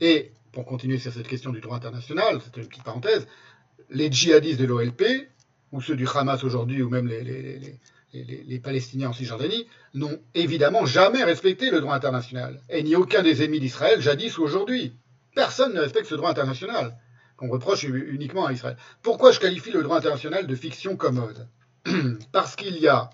Et, 0.00 0.30
pour 0.52 0.64
continuer 0.64 0.98
sur 0.98 1.12
cette 1.12 1.26
question 1.26 1.50
du 1.50 1.60
droit 1.60 1.76
international, 1.76 2.40
c'est 2.44 2.56
une 2.56 2.68
petite 2.68 2.84
parenthèse, 2.84 3.26
les 3.90 4.12
djihadistes 4.12 4.60
de 4.60 4.66
l'OLP, 4.66 5.02
ou 5.72 5.80
ceux 5.80 5.96
du 5.96 6.06
Hamas 6.06 6.44
aujourd'hui, 6.44 6.82
ou 6.82 6.88
même 6.88 7.08
les, 7.08 7.80
les, 8.22 8.44
les 8.44 8.58
Palestiniens 8.58 9.10
en 9.10 9.12
Cisjordanie, 9.12 9.66
n'ont 9.94 10.18
évidemment 10.34 10.86
jamais 10.86 11.24
respecté 11.24 11.70
le 11.70 11.80
droit 11.80 11.94
international, 11.94 12.60
et 12.68 12.82
ni 12.82 12.94
aucun 12.96 13.22
des 13.22 13.42
ennemis 13.42 13.60
d'Israël, 13.60 14.00
jadis 14.00 14.38
ou 14.38 14.42
aujourd'hui. 14.42 14.94
Personne 15.34 15.74
ne 15.74 15.80
respecte 15.80 16.06
ce 16.06 16.14
droit 16.14 16.30
international, 16.30 16.96
qu'on 17.36 17.48
reproche 17.48 17.82
uniquement 17.84 18.46
à 18.46 18.52
Israël. 18.52 18.76
Pourquoi 19.02 19.32
je 19.32 19.40
qualifie 19.40 19.72
le 19.72 19.82
droit 19.82 19.98
international 19.98 20.46
de 20.46 20.54
fiction 20.54 20.96
commode? 20.96 21.48
Parce 22.32 22.56
qu'il 22.56 22.78
y 22.78 22.88
a, 22.88 23.10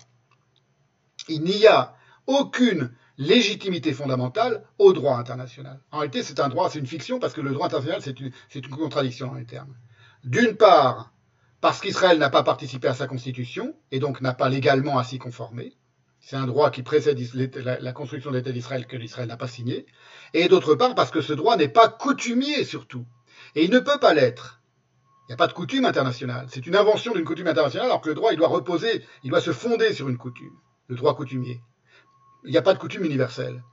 n'y 1.29 1.65
a 1.65 1.95
aucune 2.27 2.91
légitimité 3.17 3.93
fondamentale 3.93 4.63
au 4.77 4.93
droit 4.93 5.17
international. 5.17 5.79
En 5.91 5.99
réalité, 5.99 6.23
c'est 6.23 6.39
un 6.39 6.49
droit, 6.49 6.69
c'est 6.69 6.79
une 6.79 6.87
fiction, 6.87 7.19
parce 7.19 7.33
que 7.33 7.41
le 7.41 7.51
droit 7.51 7.67
international, 7.67 8.01
c'est 8.01 8.19
une, 8.19 8.31
une, 8.55 8.69
contradiction 8.69 9.27
dans 9.27 9.35
les 9.35 9.45
termes. 9.45 9.75
D'une 10.23 10.55
part, 10.55 11.13
parce 11.61 11.79
qu'Israël 11.79 12.17
n'a 12.17 12.31
pas 12.31 12.43
participé 12.43 12.87
à 12.87 12.95
sa 12.95 13.07
constitution, 13.07 13.75
et 13.91 13.99
donc 13.99 14.19
n'a 14.19 14.33
pas 14.33 14.49
légalement 14.49 14.97
à 14.97 15.03
s'y 15.03 15.19
conformer. 15.19 15.73
C'est 16.19 16.35
un 16.35 16.45
droit 16.45 16.71
qui 16.71 16.83
précède 16.83 17.19
la 17.55 17.93
construction 17.93 18.31
de 18.31 18.37
l'État 18.37 18.51
d'Israël 18.51 18.85
que 18.85 18.97
l'Israël 18.97 19.27
n'a 19.27 19.37
pas 19.37 19.47
signé. 19.47 19.85
Et 20.33 20.47
d'autre 20.47 20.75
part, 20.75 20.93
parce 20.95 21.11
que 21.11 21.21
ce 21.21 21.33
droit 21.33 21.57
n'est 21.57 21.67
pas 21.67 21.87
coutumier, 21.87 22.63
surtout. 22.63 23.05
Et 23.55 23.63
il 23.63 23.71
ne 23.71 23.79
peut 23.79 23.99
pas 23.99 24.13
l'être. 24.13 24.61
Il 25.23 25.31
n'y 25.31 25.33
a 25.33 25.37
pas 25.37 25.47
de 25.47 25.53
coutume 25.53 25.85
internationale. 25.85 26.47
C'est 26.49 26.67
une 26.67 26.75
invention 26.75 27.13
d'une 27.13 27.25
coutume 27.25 27.47
internationale, 27.47 27.87
alors 27.87 28.01
que 28.01 28.09
le 28.09 28.15
droit, 28.15 28.33
il 28.33 28.37
doit 28.37 28.47
reposer, 28.47 29.03
il 29.23 29.29
doit 29.29 29.41
se 29.41 29.53
fonder 29.53 29.93
sur 29.93 30.09
une 30.09 30.17
coutume, 30.17 30.57
le 30.87 30.95
droit 30.95 31.15
coutumier. 31.15 31.61
Il 32.43 32.51
n'y 32.51 32.57
a 32.57 32.61
pas 32.61 32.73
de 32.73 32.79
coutume 32.79 33.05
universelle. 33.05 33.63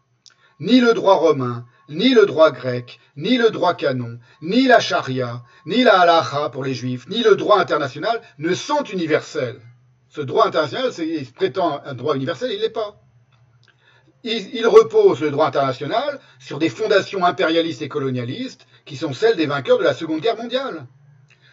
Ni 0.60 0.80
le 0.80 0.94
droit 0.94 1.16
romain, 1.16 1.66
ni 1.88 2.14
le 2.14 2.26
droit 2.26 2.50
grec, 2.50 3.00
ni 3.16 3.36
le 3.36 3.50
droit 3.50 3.74
canon, 3.74 4.18
ni 4.42 4.66
la 4.66 4.80
charia, 4.80 5.42
ni 5.66 5.82
la 5.84 6.00
halacha 6.00 6.50
pour 6.50 6.64
les 6.64 6.74
juifs, 6.74 7.08
ni 7.08 7.22
le 7.22 7.36
droit 7.36 7.58
international 7.58 8.20
ne 8.38 8.54
sont 8.54 8.82
universels. 8.84 9.60
Ce 10.08 10.20
droit 10.20 10.46
international, 10.46 10.90
il 10.98 11.32
prétend 11.32 11.82
un 11.84 11.94
droit 11.94 12.16
universel, 12.16 12.50
il 12.50 12.56
ne 12.56 12.62
l'est 12.62 12.70
pas. 12.70 13.00
Il, 14.24 14.54
il, 14.54 14.66
repose, 14.66 15.20
le 15.20 15.30
droit 15.30 15.46
international, 15.46 16.20
sur 16.38 16.58
des 16.58 16.68
fondations 16.68 17.24
impérialistes 17.24 17.82
et 17.82 17.88
colonialistes 17.88 18.66
qui 18.84 18.96
sont 18.96 19.12
celles 19.12 19.36
des 19.36 19.46
vainqueurs 19.46 19.78
de 19.78 19.84
la 19.84 19.94
Seconde 19.94 20.20
Guerre 20.20 20.36
mondiale. 20.36 20.86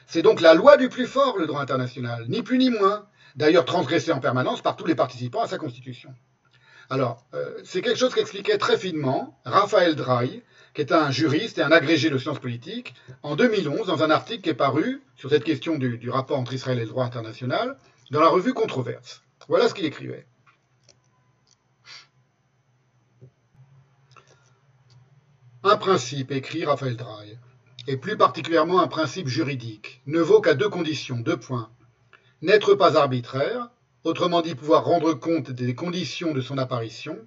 C'est 0.08 0.22
donc 0.22 0.42
la 0.42 0.54
loi 0.54 0.78
du 0.78 0.90
plus 0.90 1.08
fort, 1.08 1.38
le 1.38 1.48
droit 1.48 1.62
international, 1.62 2.26
ni 2.28 2.42
plus 2.42 2.58
ni 2.58 2.70
moins, 2.70 3.08
d'ailleurs 3.36 3.66
transgressé 3.66 4.12
en 4.12 4.20
permanence 4.20 4.62
par 4.62 4.76
tous 4.76 4.86
les 4.86 4.96
participants 4.96 5.42
à 5.42 5.48
sa 5.48 5.58
constitution. 5.58 6.14
Alors, 6.90 7.26
euh, 7.34 7.60
c'est 7.64 7.82
quelque 7.82 7.98
chose 7.98 8.14
qu'expliquait 8.14 8.58
très 8.58 8.78
finement 8.78 9.40
Raphaël 9.44 9.96
Drey, 9.96 10.44
qui 10.74 10.82
est 10.82 10.92
un 10.92 11.10
juriste 11.10 11.58
et 11.58 11.62
un 11.62 11.72
agrégé 11.72 12.10
de 12.10 12.18
sciences 12.18 12.40
politiques, 12.40 12.94
en 13.24 13.36
2011, 13.36 13.88
dans 13.88 14.04
un 14.04 14.12
article 14.12 14.42
qui 14.42 14.50
est 14.50 14.54
paru 14.54 15.02
sur 15.16 15.30
cette 15.30 15.44
question 15.44 15.78
du, 15.78 16.10
rapport 16.10 16.38
entre 16.38 16.54
Israël 16.54 16.78
et 16.78 16.82
le 16.82 16.88
droit 16.88 17.06
international, 17.06 17.78
dans 18.12 18.22
la 18.22 18.28
revue 18.28 18.54
Controverse. 18.54 19.24
Voilà 19.48 19.68
ce 19.68 19.74
qu'il 19.74 19.86
écrivait. 19.86 20.28
Un 25.64 25.78
principe, 25.78 26.32
écrit 26.32 26.66
Raphaël 26.66 26.96
Drey, 26.96 27.40
et 27.88 27.98
plus 27.98 28.18
particulièrement 28.18 28.82
un 28.82 28.88
principe 28.88 29.28
juridique, 29.28 30.02
ne 30.06 30.20
vaut 30.20 30.42
qu'à 30.42 30.54
deux 30.54 30.70
conditions, 30.70 31.18
deux 31.18 31.38
points. 31.38 31.72
N'être 32.42 32.76
pas 32.76 32.98
arbitraire, 32.98 33.70
autrement 34.06 34.42
dit 34.42 34.56
pouvoir 34.56 34.86
rendre 34.86 35.14
compte 35.14 35.52
des 35.52 35.76
conditions 35.76 36.32
de 36.32 36.40
son 36.40 36.58
apparition, 36.58 37.18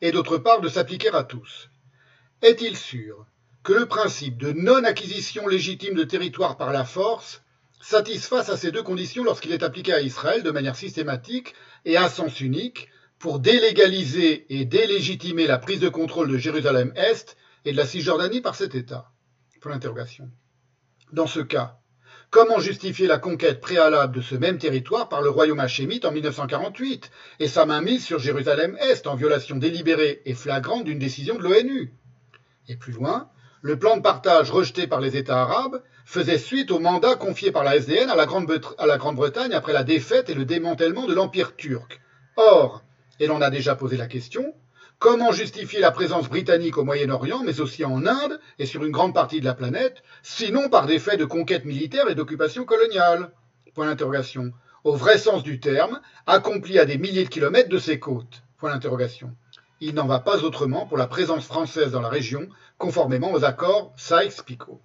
et 0.00 0.10
d'autre 0.10 0.36
part 0.36 0.60
de 0.60 0.68
s'appliquer 0.68 1.08
à 1.14 1.22
tous. 1.22 1.70
Est-il 2.42 2.76
sûr 2.76 3.26
que 3.62 3.72
le 3.72 3.86
principe 3.86 4.36
de 4.36 4.52
non-acquisition 4.52 5.46
légitime 5.46 5.94
de 5.94 6.04
territoire 6.04 6.56
par 6.56 6.72
la 6.72 6.84
force 6.84 7.42
satisfasse 7.80 8.48
à 8.48 8.56
ces 8.56 8.72
deux 8.72 8.82
conditions 8.82 9.22
lorsqu'il 9.24 9.52
est 9.52 9.62
appliqué 9.62 9.92
à 9.92 10.00
Israël 10.00 10.42
de 10.42 10.50
manière 10.50 10.76
systématique 10.76 11.54
et 11.84 11.96
à 11.96 12.08
sens 12.08 12.40
unique 12.40 12.88
pour 13.18 13.38
délégaliser 13.38 14.46
et 14.52 14.64
délégitimer 14.64 15.46
la 15.46 15.58
prise 15.58 15.80
de 15.80 15.88
contrôle 15.88 16.30
de 16.30 16.38
Jérusalem-Est 16.38 17.36
et 17.64 17.72
de 17.72 17.76
la 17.76 17.86
Cisjordanie 17.86 18.40
par 18.40 18.56
cet 18.56 18.74
État? 18.74 19.12
Dans 21.12 21.26
ce 21.26 21.40
cas, 21.40 21.77
comment 22.30 22.58
justifier 22.58 23.06
la 23.06 23.18
conquête 23.18 23.60
préalable 23.60 24.14
de 24.16 24.20
ce 24.20 24.34
même 24.34 24.58
territoire 24.58 25.08
par 25.08 25.22
le 25.22 25.30
royaume 25.30 25.60
hachémite 25.60 26.04
en 26.04 26.12
1948 26.12 27.10
et 27.40 27.48
sa 27.48 27.64
mainmise 27.64 28.04
sur 28.04 28.18
Jérusalem-Est 28.18 29.06
en 29.06 29.14
violation 29.14 29.56
délibérée 29.56 30.22
et 30.26 30.34
flagrante 30.34 30.84
d'une 30.84 30.98
décision 30.98 31.36
de 31.36 31.42
l'ONU? 31.42 31.94
Et 32.68 32.76
plus 32.76 32.92
loin, 32.92 33.30
le 33.62 33.78
plan 33.78 33.96
de 33.96 34.02
partage 34.02 34.50
rejeté 34.50 34.86
par 34.86 35.00
les 35.00 35.16
États 35.16 35.40
arabes 35.40 35.82
faisait 36.04 36.38
suite 36.38 36.70
au 36.70 36.78
mandat 36.78 37.16
confié 37.16 37.50
par 37.50 37.64
la 37.64 37.76
SDN 37.76 38.10
à 38.10 38.16
la 38.16 38.26
Grande-Bretagne 38.26 39.52
après 39.52 39.72
la 39.72 39.84
défaite 39.84 40.28
et 40.30 40.34
le 40.34 40.44
démantèlement 40.44 41.06
de 41.06 41.14
l'Empire 41.14 41.56
turc. 41.56 42.00
Or, 42.36 42.82
et 43.20 43.26
l'on 43.26 43.40
a 43.40 43.50
déjà 43.50 43.74
posé 43.74 43.96
la 43.96 44.06
question, 44.06 44.54
comment 44.98 45.32
justifier 45.32 45.80
la 45.80 45.90
présence 45.90 46.28
britannique 46.28 46.76
au 46.76 46.84
Moyen-Orient, 46.84 47.42
mais 47.44 47.60
aussi 47.60 47.84
en 47.84 48.06
Inde 48.06 48.40
et 48.58 48.66
sur 48.66 48.84
une 48.84 48.92
grande 48.92 49.14
partie 49.14 49.40
de 49.40 49.44
la 49.44 49.54
planète, 49.54 50.02
sinon 50.22 50.68
par 50.68 50.86
des 50.86 50.98
faits 50.98 51.18
de 51.18 51.24
conquête 51.24 51.64
militaire 51.64 52.08
et 52.08 52.14
d'occupation 52.14 52.64
coloniale? 52.64 53.30
Point 53.74 53.86
d'interrogation. 53.86 54.52
Au 54.84 54.94
vrai 54.94 55.18
sens 55.18 55.42
du 55.42 55.60
terme, 55.60 56.00
accompli 56.26 56.78
à 56.78 56.84
des 56.84 56.98
milliers 56.98 57.24
de 57.24 57.28
kilomètres 57.28 57.68
de 57.68 57.78
ses 57.78 57.98
côtes 58.00 58.42
Point 58.58 58.72
d'interrogation. 58.72 59.34
Il 59.80 59.94
n'en 59.94 60.06
va 60.06 60.18
pas 60.18 60.42
autrement 60.42 60.86
pour 60.86 60.98
la 60.98 61.06
présence 61.06 61.46
française 61.46 61.92
dans 61.92 62.00
la 62.00 62.08
région, 62.08 62.48
conformément 62.78 63.32
aux 63.32 63.44
accords 63.44 63.92
Sykes-Picot. 63.96 64.80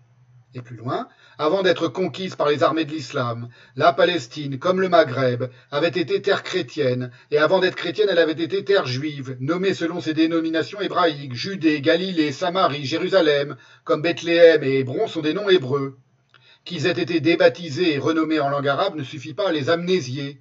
Et 0.55 0.61
plus 0.61 0.75
loin, 0.75 1.07
avant 1.39 1.63
d'être 1.63 1.87
conquise 1.87 2.35
par 2.35 2.47
les 2.47 2.61
armées 2.61 2.85
de 2.85 2.91
l'islam, 2.91 3.49
la 3.75 3.91
Palestine, 3.91 4.59
comme 4.59 4.81
le 4.81 4.87
Maghreb, 4.87 5.45
avait 5.71 5.87
été 5.87 6.21
terre 6.21 6.43
chrétienne, 6.43 7.09
et 7.31 7.39
avant 7.39 7.59
d'être 7.59 7.75
chrétienne, 7.75 8.09
elle 8.11 8.19
avait 8.19 8.33
été 8.33 8.63
terre 8.63 8.85
juive, 8.85 9.35
nommée 9.39 9.73
selon 9.73 9.99
ses 9.99 10.13
dénominations 10.13 10.79
hébraïques, 10.79 11.33
Judée, 11.33 11.81
Galilée, 11.81 12.31
Samarie, 12.31 12.85
Jérusalem, 12.85 13.57
comme 13.83 14.03
Bethléem 14.03 14.63
et 14.63 14.77
Hébron 14.77 15.07
sont 15.07 15.21
des 15.21 15.33
noms 15.33 15.49
hébreux. 15.49 15.97
Qu'ils 16.65 16.85
aient 16.85 17.01
été 17.01 17.19
débaptisés 17.19 17.95
et 17.95 17.99
renommés 17.99 18.39
en 18.39 18.49
langue 18.49 18.67
arabe 18.67 18.95
ne 18.95 19.03
suffit 19.03 19.33
pas 19.33 19.49
à 19.49 19.51
les 19.51 19.71
amnésier. 19.71 20.39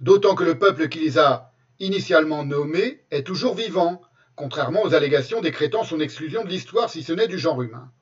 D'autant 0.00 0.34
que 0.34 0.44
le 0.44 0.58
peuple 0.58 0.88
qui 0.88 1.00
les 1.00 1.18
a 1.18 1.52
initialement 1.78 2.42
nommés 2.42 3.02
est 3.10 3.26
toujours 3.26 3.54
vivant, 3.54 4.00
contrairement 4.34 4.82
aux 4.82 4.94
allégations 4.94 5.42
décrétant 5.42 5.84
son 5.84 6.00
exclusion 6.00 6.42
de 6.42 6.48
l'histoire 6.48 6.88
si 6.88 7.02
ce 7.02 7.12
n'est 7.12 7.28
du 7.28 7.38
genre 7.38 7.60
humain 7.60 7.92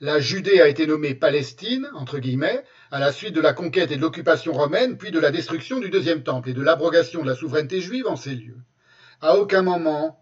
la 0.00 0.20
Judée 0.20 0.60
a 0.60 0.68
été 0.68 0.86
nommée 0.86 1.14
Palestine, 1.14 1.88
entre 1.94 2.18
guillemets, 2.18 2.64
à 2.90 2.98
la 2.98 3.12
suite 3.12 3.34
de 3.34 3.40
la 3.40 3.54
conquête 3.54 3.90
et 3.90 3.96
de 3.96 4.00
l'occupation 4.00 4.52
romaine, 4.52 4.98
puis 4.98 5.10
de 5.10 5.18
la 5.18 5.30
destruction 5.30 5.80
du 5.80 5.88
deuxième 5.88 6.22
temple 6.22 6.50
et 6.50 6.54
de 6.54 6.62
l'abrogation 6.62 7.22
de 7.22 7.28
la 7.28 7.34
souveraineté 7.34 7.80
juive 7.80 8.06
en 8.06 8.16
ces 8.16 8.34
lieux. 8.34 8.58
À 9.22 9.36
aucun 9.36 9.62
moment, 9.62 10.20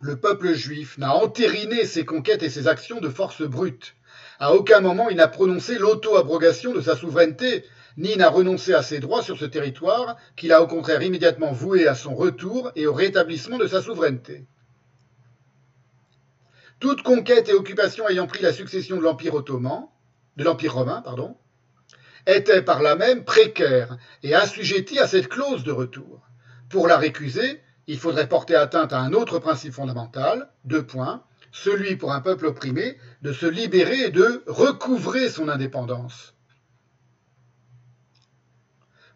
le 0.00 0.16
peuple 0.16 0.52
juif 0.52 0.96
n'a 0.98 1.14
entériné 1.14 1.84
ses 1.84 2.04
conquêtes 2.04 2.42
et 2.42 2.50
ses 2.50 2.68
actions 2.68 3.00
de 3.00 3.08
force 3.08 3.42
brute. 3.42 3.96
À 4.38 4.54
aucun 4.54 4.80
moment 4.80 5.08
il 5.08 5.16
n'a 5.16 5.28
prononcé 5.28 5.76
l'auto-abrogation 5.78 6.72
de 6.72 6.80
sa 6.80 6.96
souveraineté, 6.96 7.64
ni 7.96 8.16
n'a 8.16 8.28
renoncé 8.28 8.74
à 8.74 8.82
ses 8.82 9.00
droits 9.00 9.22
sur 9.22 9.38
ce 9.38 9.44
territoire, 9.44 10.16
qu'il 10.36 10.52
a 10.52 10.62
au 10.62 10.66
contraire 10.66 11.02
immédiatement 11.02 11.52
voué 11.52 11.88
à 11.88 11.94
son 11.94 12.14
retour 12.14 12.70
et 12.76 12.86
au 12.86 12.92
rétablissement 12.92 13.58
de 13.58 13.66
sa 13.66 13.82
souveraineté. 13.82 14.46
Toute 16.84 17.02
conquête 17.02 17.48
et 17.48 17.54
occupation 17.54 18.06
ayant 18.10 18.26
pris 18.26 18.42
la 18.42 18.52
succession 18.52 18.98
de 18.98 19.00
l'Empire 19.00 19.32
ottoman, 19.32 19.86
de 20.36 20.44
l'Empire 20.44 20.74
romain, 20.74 21.00
pardon, 21.00 21.34
était 22.26 22.60
par 22.60 22.82
là 22.82 22.94
même 22.94 23.24
précaire 23.24 23.96
et 24.22 24.34
assujettie 24.34 24.98
à 24.98 25.06
cette 25.06 25.28
clause 25.28 25.64
de 25.64 25.72
retour. 25.72 26.28
Pour 26.68 26.86
la 26.86 26.98
récuser, 26.98 27.62
il 27.86 27.98
faudrait 27.98 28.28
porter 28.28 28.54
atteinte 28.54 28.92
à 28.92 29.00
un 29.00 29.14
autre 29.14 29.38
principe 29.38 29.72
fondamental, 29.72 30.50
deux 30.66 30.84
points, 30.84 31.24
celui 31.52 31.96
pour 31.96 32.12
un 32.12 32.20
peuple 32.20 32.44
opprimé 32.44 32.98
de 33.22 33.32
se 33.32 33.46
libérer 33.46 34.00
et 34.00 34.10
de 34.10 34.44
recouvrer 34.46 35.30
son 35.30 35.48
indépendance. 35.48 36.33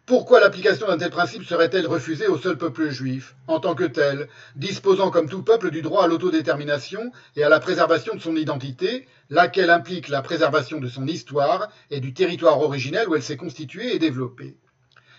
Pourquoi 0.09 0.39
l'application 0.39 0.87
d'un 0.87 0.97
tel 0.97 1.11
principe 1.11 1.43
serait-elle 1.43 1.85
refusée 1.85 2.25
au 2.25 2.39
seul 2.39 2.57
peuple 2.57 2.89
juif, 2.89 3.35
en 3.45 3.59
tant 3.59 3.75
que 3.75 3.83
tel, 3.83 4.27
disposant 4.55 5.11
comme 5.11 5.29
tout 5.29 5.43
peuple 5.43 5.69
du 5.69 5.83
droit 5.83 6.05
à 6.05 6.07
l'autodétermination 6.07 7.11
et 7.35 7.43
à 7.43 7.49
la 7.49 7.59
préservation 7.59 8.15
de 8.15 8.19
son 8.19 8.35
identité, 8.35 9.07
laquelle 9.29 9.69
implique 9.69 10.07
la 10.07 10.23
préservation 10.23 10.79
de 10.79 10.87
son 10.87 11.05
histoire 11.05 11.69
et 11.91 11.99
du 11.99 12.11
territoire 12.11 12.59
originel 12.59 13.07
où 13.07 13.13
elle 13.13 13.21
s'est 13.21 13.37
constituée 13.37 13.93
et 13.93 13.99
développée? 13.99 14.55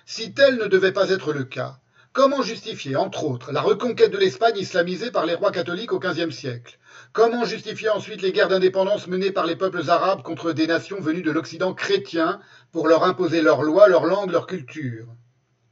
Si 0.06 0.34
tel 0.34 0.56
ne 0.56 0.66
devait 0.66 0.90
pas 0.90 1.10
être 1.10 1.32
le 1.32 1.44
cas, 1.44 1.78
comment 2.12 2.42
justifier, 2.42 2.96
entre 2.96 3.22
autres, 3.22 3.52
la 3.52 3.60
reconquête 3.60 4.10
de 4.10 4.18
l'Espagne 4.18 4.58
islamisée 4.58 5.12
par 5.12 5.24
les 5.24 5.34
rois 5.34 5.52
catholiques 5.52 5.92
au 5.92 6.00
XVe 6.00 6.32
siècle? 6.32 6.80
Comment 7.12 7.44
justifier 7.44 7.89
ensuite 7.89 8.22
les 8.22 8.30
guerres 8.30 8.48
d'indépendance 8.48 9.08
menées 9.08 9.32
par 9.32 9.44
les 9.44 9.56
peuples 9.56 9.90
arabes 9.90 10.22
contre 10.22 10.52
des 10.52 10.68
nations 10.68 11.00
venues 11.00 11.22
de 11.22 11.32
l'Occident 11.32 11.74
chrétien 11.74 12.40
pour 12.70 12.86
leur 12.86 13.02
imposer 13.02 13.42
leurs 13.42 13.62
lois, 13.62 13.89
leur 13.89 14.06
langue, 14.06 14.30
leur 14.30 14.47
culture 14.47 15.08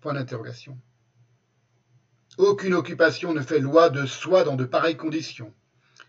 Point 0.00 0.14
d'interrogation. 0.14 0.76
Aucune 2.38 2.74
occupation 2.74 3.34
ne 3.34 3.40
fait 3.40 3.60
loi 3.60 3.88
de 3.88 4.04
soi 4.04 4.42
dans 4.42 4.56
de 4.56 4.64
pareilles 4.64 4.96
conditions. 4.96 5.54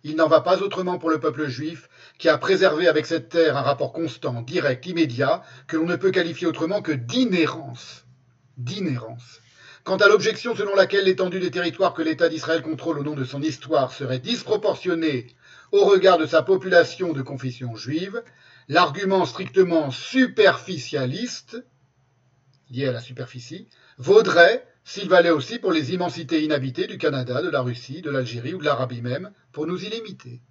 Il 0.04 0.16
n'en 0.16 0.28
va 0.28 0.42
pas 0.42 0.64
autrement 0.64 0.98
pour 0.98 1.12
le 1.12 1.20
peuple 1.20 1.48
juif, 1.48 1.90
qui 2.18 2.28
a 2.28 2.38
préservé 2.40 2.88
avec 2.88 3.06
cette 3.06 3.30
terre 3.30 3.56
un 3.56 3.62
rapport 3.62 3.94
constant, 3.94 4.42
direct, 4.42 4.88
immédiat, 4.88 5.44
que 5.68 5.78
l'on 5.78 5.86
ne 5.86 5.96
peut 5.96 6.12
qualifier 6.12 6.48
autrement 6.48 6.82
que 6.82 6.92
d'inhérence. 6.92 8.06
D'inhérence. 8.58 9.42
Quant 9.84 9.98
à 9.98 10.08
l'objection 10.08 10.56
selon 10.56 10.76
laquelle 10.76 11.06
l'étendue 11.06 11.40
des 11.40 11.52
territoires 11.52 11.94
que 11.94 12.02
l'État 12.02 12.30
d'Israël 12.30 12.62
contrôle 12.62 13.00
au 13.00 13.04
nom 13.04 13.16
de 13.16 13.24
son 13.24 13.42
histoire 13.42 13.94
serait 13.94 14.20
disproportionnée 14.20 15.28
au 15.72 15.86
regard 15.86 16.18
de 16.18 16.26
sa 16.26 16.42
population 16.42 17.14
de 17.14 17.22
confession 17.22 17.76
juive, 17.76 18.22
l'argument 18.68 19.26
strictement 19.26 19.92
superficialiste 19.92 21.64
lié 22.70 22.88
à 22.88 22.92
la 22.92 23.02
superficie, 23.02 23.68
vaudrait 23.98 24.66
s'il 24.84 25.10
valait 25.10 25.30
aussi 25.30 25.60
pour 25.60 25.72
les 25.72 25.94
immensités 25.94 26.44
inhabitées 26.44 26.88
du 26.88 26.98
Canada, 26.98 27.42
de 27.42 27.50
la 27.50 27.62
Russie, 27.62 28.02
de 28.02 28.10
l'Algérie 28.10 28.54
ou 28.54 28.60
de 28.60 28.66
l'Arabie 28.66 29.02
même, 29.02 29.32
pour 29.52 29.68
nous 29.68 29.84
y 29.84 29.90
limiter. 29.90 30.42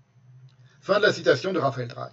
Fin 0.80 0.98
de 0.98 1.04
la 1.04 1.12
citation 1.12 1.52
de 1.52 1.58
Raphaël 1.58 1.88
Drey. 1.88 2.10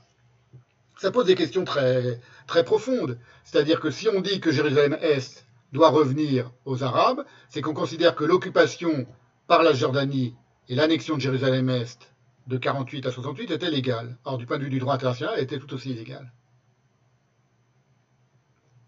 Ça 0.97 1.11
pose 1.11 1.25
des 1.25 1.35
questions 1.35 1.65
très, 1.65 2.19
très 2.47 2.63
profondes. 2.63 3.17
C'est-à-dire 3.43 3.79
que 3.79 3.91
si 3.91 4.07
on 4.09 4.21
dit 4.21 4.39
que 4.39 4.51
Jérusalem-Est 4.51 5.45
doit 5.71 5.89
revenir 5.89 6.51
aux 6.65 6.83
Arabes, 6.83 7.25
c'est 7.49 7.61
qu'on 7.61 7.73
considère 7.73 8.15
que 8.15 8.23
l'occupation 8.23 9.05
par 9.47 9.63
la 9.63 9.73
Jordanie 9.73 10.35
et 10.69 10.75
l'annexion 10.75 11.15
de 11.15 11.21
Jérusalem-Est 11.21 12.11
de 12.47 12.57
48 12.57 13.07
à 13.07 13.11
68 13.11 13.51
était 13.51 13.69
légale. 13.69 14.17
Or, 14.23 14.37
du 14.37 14.45
point 14.45 14.57
de 14.57 14.63
vue 14.63 14.69
du 14.69 14.79
droit 14.79 14.93
international, 14.93 15.35
elle 15.37 15.43
était 15.43 15.59
tout 15.59 15.73
aussi 15.73 15.91
illégale. 15.91 16.31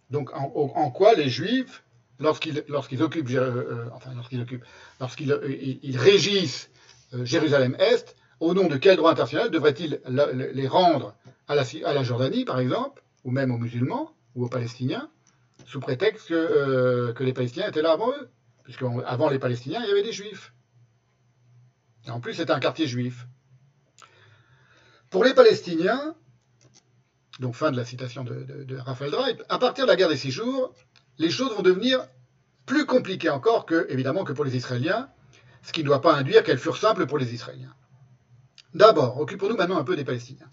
Donc, 0.10 0.30
en, 0.34 0.90
quoi 0.92 1.16
les 1.16 1.28
Juifs, 1.28 1.84
lorsqu'ils 2.20 3.04
occupent, 3.04 3.30
euh, 3.32 3.90
enfin, 3.94 4.12
lorsqu'ils 4.16 4.42
occupent, 4.42 4.64
lorsqu'ils 5.02 5.32
euh, 5.32 6.00
régissent 6.00 6.70
euh, 7.14 7.26
Jérusalem-Est, 7.26 8.16
au 8.40 8.54
nom 8.54 8.68
de 8.68 8.78
quel 8.78 8.96
droit 8.96 9.12
international 9.12 9.50
devraient-ils 9.50 10.00
les 10.08 10.68
rendre 10.68 11.16
à 11.48 11.56
la, 11.56 12.04
Jordanie, 12.04 12.46
par 12.46 12.60
exemple, 12.60 13.04
ou 13.24 13.32
même 13.32 13.52
aux 13.52 13.58
musulmans 13.58 14.12
ou 14.36 14.46
aux 14.46 14.50
Palestiniens, 14.50 15.10
sous 15.68 15.80
prétexte 15.80 16.30
que, 16.30 16.34
euh, 16.34 17.14
que 17.14 17.24
les 17.24 17.34
Palestiniens 17.34 17.68
étaient 17.68 17.84
là 17.84 17.92
avant 17.92 18.10
eux 18.10 18.30
Puisqu'avant 18.68 19.30
les 19.30 19.40
Palestiniens, 19.40 19.80
il 19.82 19.88
y 19.88 19.92
avait 19.92 20.04
des 20.04 20.12
Juifs. 20.12 20.54
En 22.10 22.20
plus, 22.20 22.34
c'était 22.34 22.52
un 22.52 22.60
quartier 22.60 22.86
juif. 22.86 23.26
Pour 25.10 25.24
les 25.24 25.34
Palestiniens, 25.34 26.16
donc 27.40 27.56
fin 27.56 27.72
de 27.72 27.78
la 27.78 27.86
citation 27.86 28.26
de, 28.26 28.78
Raphaël 28.78 29.12
Drey, 29.12 29.38
à 29.48 29.58
partir 29.58 29.86
de 29.86 29.90
la 29.90 29.96
guerre 29.96 30.10
des 30.10 30.18
six 30.18 30.32
jours, 30.32 30.74
les 31.18 31.30
choses 31.30 31.54
vont 31.56 31.62
devenir 31.62 32.06
plus 32.66 32.86
compliquées 32.86 33.30
encore 33.30 33.66
que, 33.66 33.88
évidemment, 33.90 34.26
que 34.26 34.34
pour 34.34 34.44
les 34.44 34.58
Israéliens, 34.58 35.10
ce 35.62 35.72
qui 35.72 35.80
ne 35.80 35.86
doit 35.86 36.02
pas 36.02 36.16
induire 36.16 36.44
qu'elles 36.44 36.60
furent 36.60 36.76
simples 36.76 37.06
pour 37.06 37.18
les 37.18 37.34
Israéliens. 37.34 37.74
D'abord, 38.74 39.18
occupons-nous 39.18 39.56
maintenant 39.56 39.78
un 39.78 39.86
peu 39.86 39.96
des 39.96 40.04
Palestiniens. 40.04 40.50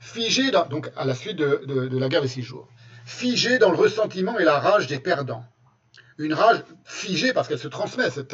Figés, 0.00 0.50
donc 0.70 0.90
à 0.96 1.04
la 1.04 1.14
suite 1.14 1.36
de, 1.36 1.98
la 1.98 2.08
guerre 2.08 2.22
des 2.22 2.28
six 2.28 2.42
jours, 2.42 2.68
figés 3.10 3.58
dans 3.58 3.70
le 3.70 3.76
ressentiment 3.76 4.38
et 4.38 4.44
la 4.44 4.58
rage 4.60 4.86
des 4.86 5.00
perdants. 5.00 5.44
Une 6.16 6.32
rage 6.32 6.62
figée 6.84 7.32
parce 7.32 7.48
qu'elle 7.48 7.58
se 7.58 7.68
transmet, 7.68 8.08
cette, 8.10 8.32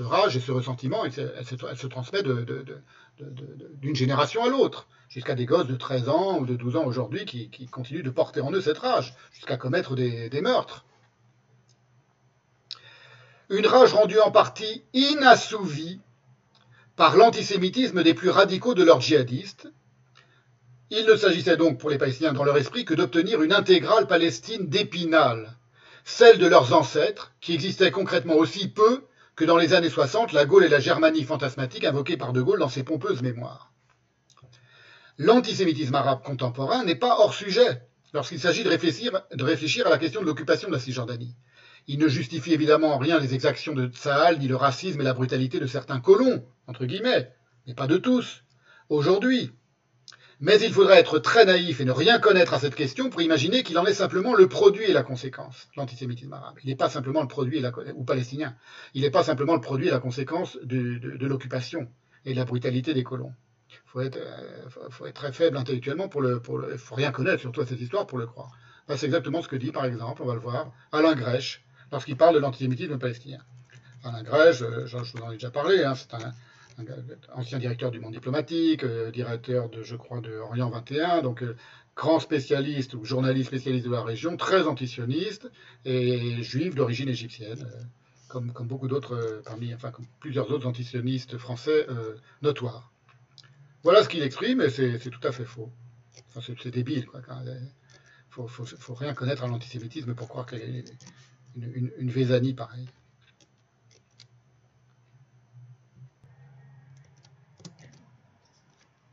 rage 0.00 0.36
et 0.36 0.40
ce 0.40 0.52
ressentiment, 0.52 1.04
elle 1.04 1.12
se, 1.12 1.86
transmet 1.86 2.22
d'une 2.22 3.94
génération 3.94 4.44
à 4.44 4.48
l'autre, 4.48 4.88
jusqu'à 5.08 5.34
des 5.34 5.44
gosses 5.44 5.66
de 5.66 5.76
13 5.76 6.08
ans 6.08 6.38
ou 6.38 6.46
de 6.46 6.56
12 6.56 6.76
ans 6.76 6.84
aujourd'hui 6.84 7.24
qui, 7.24 7.66
continuent 7.66 8.02
de 8.02 8.10
porter 8.10 8.40
en 8.40 8.52
eux 8.52 8.60
cette 8.60 8.78
rage, 8.78 9.14
jusqu'à 9.32 9.56
commettre 9.56 9.94
des 9.94 10.40
meurtres. 10.40 10.84
Une 13.50 13.66
rage 13.66 13.92
rendue 13.92 14.18
en 14.18 14.30
partie 14.30 14.82
inassouvie 14.92 16.00
par 16.96 17.16
l'antisémitisme 17.16 18.02
des 18.02 18.14
plus 18.14 18.30
radicaux 18.30 18.74
de 18.74 18.82
leurs 18.82 19.00
djihadistes. 19.00 19.68
Il 20.90 21.04
ne 21.04 21.16
s'agissait 21.16 21.56
donc 21.56 21.80
pour 21.80 21.90
les 21.90 21.98
Palestiniens 21.98 22.32
dans 22.32 22.44
leur 22.44 22.56
esprit 22.56 22.84
que 22.84 22.94
d'obtenir 22.94 23.42
une 23.42 23.52
intégrale 23.52 24.06
Palestine 24.06 24.68
d'Épinal, 24.68 25.56
celle 26.04 26.38
de 26.38 26.46
leurs 26.46 26.74
ancêtres, 26.74 27.32
qui 27.40 27.54
existait 27.54 27.90
concrètement 27.90 28.36
aussi 28.36 28.68
peu 28.68 29.04
que 29.34 29.44
dans 29.44 29.56
les 29.56 29.74
années 29.74 29.90
60 29.90 30.32
la 30.32 30.46
Gaule 30.46 30.64
et 30.64 30.68
la 30.68 30.78
Germanie 30.78 31.24
fantasmatique 31.24 31.84
invoquées 31.84 32.16
par 32.16 32.32
De 32.32 32.40
Gaulle 32.40 32.60
dans 32.60 32.68
ses 32.68 32.84
pompeuses 32.84 33.20
mémoires. 33.20 33.72
L'antisémitisme 35.18 35.96
arabe 35.96 36.22
contemporain 36.22 36.84
n'est 36.84 36.94
pas 36.94 37.18
hors 37.18 37.34
sujet 37.34 37.82
lorsqu'il 38.12 38.38
s'agit 38.38 38.62
de 38.62 38.68
réfléchir, 38.68 39.86
à 39.86 39.90
la 39.90 39.98
question 39.98 40.20
de 40.20 40.26
l'occupation 40.26 40.68
de 40.68 40.72
la 40.72 40.78
Cisjordanie. 40.78 41.34
Il 41.88 41.98
ne 41.98 42.06
justifie 42.06 42.54
évidemment 42.54 42.94
en 42.94 42.98
rien 42.98 43.18
les 43.18 43.34
exactions 43.34 43.74
de 43.74 43.88
Tsahal, 43.88 44.38
ni 44.38 44.46
le 44.46 44.56
racisme 44.56 45.00
et 45.00 45.04
la 45.04 45.14
brutalité 45.14 45.58
de 45.58 45.66
certains 45.66 46.00
colons, 46.00 46.44
entre 46.68 46.84
guillemets, 46.84 47.32
mais 47.66 47.74
pas 47.74 47.88
de 47.88 47.96
tous, 47.96 48.44
aujourd'hui. 48.88 49.50
Mais 50.38 50.60
il 50.60 50.70
faudrait 50.70 50.98
être 50.98 51.18
très 51.18 51.46
naïf 51.46 51.80
et 51.80 51.86
ne 51.86 51.92
rien 51.92 52.18
connaître 52.18 52.52
à 52.52 52.58
cette 52.58 52.74
question 52.74 53.08
pour 53.08 53.22
imaginer 53.22 53.62
qu'il 53.62 53.78
en 53.78 53.86
est 53.86 53.94
simplement 53.94 54.34
le 54.34 54.48
produit 54.48 54.84
et 54.84 54.92
la 54.92 55.02
conséquence, 55.02 55.68
l'antisémitisme 55.76 56.32
arabe. 56.34 56.56
Il 56.62 56.68
n'est 56.68 56.76
pas 56.76 56.90
simplement 56.90 57.22
le 57.22 57.28
produit, 57.28 57.56
et 57.56 57.60
la, 57.62 57.72
ou 57.94 58.04
palestinien, 58.04 58.54
il 58.92 59.00
n'est 59.00 59.10
pas 59.10 59.24
simplement 59.24 59.54
le 59.54 59.62
produit 59.62 59.88
et 59.88 59.90
la 59.90 59.98
conséquence 59.98 60.58
de, 60.62 61.00
l'occupation 61.26 61.88
et 62.26 62.32
de 62.32 62.36
la 62.36 62.44
brutalité 62.44 62.92
des 62.92 63.02
colons. 63.02 63.32
Il 63.70 63.76
faut 63.86 64.00
être, 64.02 64.18
euh, 64.18 64.68
faut 64.90 65.06
être 65.06 65.14
très 65.14 65.32
faible 65.32 65.56
intellectuellement 65.56 66.08
pour 66.08 66.20
le, 66.20 66.38
pour 66.38 66.58
le, 66.58 66.76
faut 66.76 66.96
rien 66.96 67.12
connaître 67.12 67.40
surtout 67.40 67.62
à 67.62 67.66
cette 67.66 67.80
histoire 67.80 68.06
pour 68.06 68.18
le 68.18 68.26
croire. 68.26 68.50
Ben, 68.88 68.96
c'est 68.98 69.06
exactement 69.06 69.40
ce 69.40 69.48
que 69.48 69.56
dit, 69.56 69.72
par 69.72 69.86
exemple, 69.86 70.20
on 70.22 70.26
va 70.26 70.34
le 70.34 70.40
voir, 70.40 70.70
Alain 70.92 71.14
Grèche, 71.14 71.64
lorsqu'il 71.90 72.16
parle 72.16 72.34
de 72.34 72.40
l'antisémitisme 72.40 72.98
palestinien. 72.98 73.40
Alain 74.04 74.22
Grèche, 74.22 74.58
je, 74.58 74.86
je 74.86 75.12
vous 75.16 75.22
en 75.24 75.30
ai 75.30 75.34
déjà 75.34 75.50
parlé, 75.50 75.82
hein, 75.82 75.94
ancien 77.34 77.58
directeur 77.58 77.90
du 77.90 78.00
monde 78.00 78.12
diplomatique, 78.12 78.84
euh, 78.84 79.10
directeur 79.10 79.68
de, 79.68 79.82
je 79.82 79.96
crois, 79.96 80.20
de 80.20 80.36
Orient 80.36 80.68
21, 80.70 81.22
donc 81.22 81.42
euh, 81.42 81.56
grand 81.94 82.20
spécialiste 82.20 82.94
ou 82.94 83.04
journaliste 83.04 83.48
spécialiste 83.48 83.86
de 83.86 83.92
la 83.92 84.02
région, 84.02 84.36
très 84.36 84.66
antisioniste 84.66 85.50
et 85.84 86.42
juif 86.42 86.74
d'origine 86.74 87.08
égyptienne, 87.08 87.66
euh, 87.66 87.82
comme, 88.28 88.52
beaucoup 88.66 88.88
d'autres 88.88 89.40
parmi, 89.44 89.72
enfin 89.74 89.92
plusieurs 90.20 90.50
autres 90.50 90.66
antisionistes 90.66 91.38
français 91.38 91.86
notoires. 92.42 92.92
Voilà 93.82 94.02
ce 94.02 94.08
qu'il 94.08 94.22
exprime 94.22 94.60
et 94.60 94.68
c'est 94.68 94.98
tout 94.98 95.26
à 95.26 95.32
fait 95.32 95.44
faux. 95.44 95.70
C'est 96.42 96.70
débile, 96.70 97.06
quoi. 97.06 97.22
Il 97.46 97.70
faut, 98.28 98.46
faut, 98.46 98.94
rien 98.94 99.14
connaître 99.14 99.44
à 99.44 99.46
l'antisémitisme 99.46 100.14
pour 100.14 100.28
croire 100.28 100.44
qu'il 100.44 100.58
y 100.58 100.62
a 100.62 100.66
une, 101.56 101.90
une, 101.98 102.54
pareille. 102.54 102.88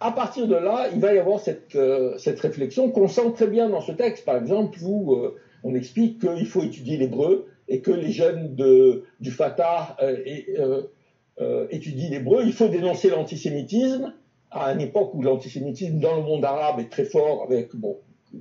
À 0.04 0.12
partir 0.12 0.48
de 0.48 0.56
là, 0.56 0.90
il 0.94 1.00
va 1.00 1.14
y 1.14 1.18
avoir 1.18 1.40
cette, 1.40 1.78
euh, 1.78 2.18
cette 2.18 2.40
réflexion 2.42 2.92
qu'on 2.92 3.08
sent 3.08 3.32
très 3.36 3.48
bien 3.48 3.70
dans 3.70 3.80
ce 3.80 3.94
texte. 3.94 4.26
Par 4.26 4.36
exemple, 4.36 4.78
où 4.84 5.14
euh, 5.14 5.36
on 5.64 5.74
explique 5.76 6.20
qu'il 6.20 6.46
faut 6.46 6.62
étudier 6.62 6.98
l'hébreu 6.98 7.48
et 7.70 7.80
que 7.80 7.92
les 7.92 8.12
jeunes 8.12 8.54
du 9.22 9.32
Fatah 9.32 9.96
euh, 10.02 11.68
étudient 11.70 12.10
l'hébreu. 12.10 12.44
Il 12.46 12.52
faut 12.52 12.68
dénoncer 12.68 13.10
l'antisémitisme 13.10 14.14
à 14.52 14.74
une 14.74 14.82
époque 14.82 15.14
où 15.14 15.22
l'antisémitisme 15.22 16.00
dans 16.00 16.18
le 16.18 16.24
monde 16.24 16.44
arabe 16.44 16.82
est 16.82 16.90
très 16.90 17.06
fort. 17.06 17.44
Avec 17.44 17.74
bon, 17.74 17.98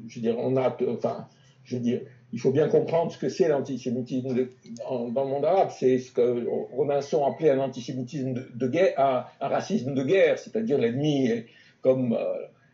je 0.08 0.16
veux 0.16 0.20
dire, 0.20 0.34
on 0.39 0.57
a, 0.57 0.76
enfin, 0.89 1.28
je 1.62 1.76
veux 1.76 1.82
dire, 1.82 2.00
il 2.33 2.41
faut 2.41 2.51
bien 2.51 2.69
comprendre 2.69 3.12
ce 3.12 3.19
que 3.19 3.28
c'est 3.28 3.49
l'antisémitisme 3.49 4.49
dans 4.89 5.25
le 5.25 5.31
monde 5.31 5.44
arabe. 5.44 5.70
C'est 5.78 5.99
ce 5.99 6.12
que 6.12 6.47
Robinson 6.75 7.25
appelait 7.27 7.51
un 7.51 7.59
antisémitisme 7.59 8.35
de, 8.55 8.69
guerre, 8.69 8.94
un, 9.41 9.49
racisme 9.49 9.94
de 9.94 10.02
guerre, 10.02 10.39
c'est-à-dire 10.39 10.78
l'ennemi 10.78 11.31
comme 11.83 12.15
euh, 12.15 12.25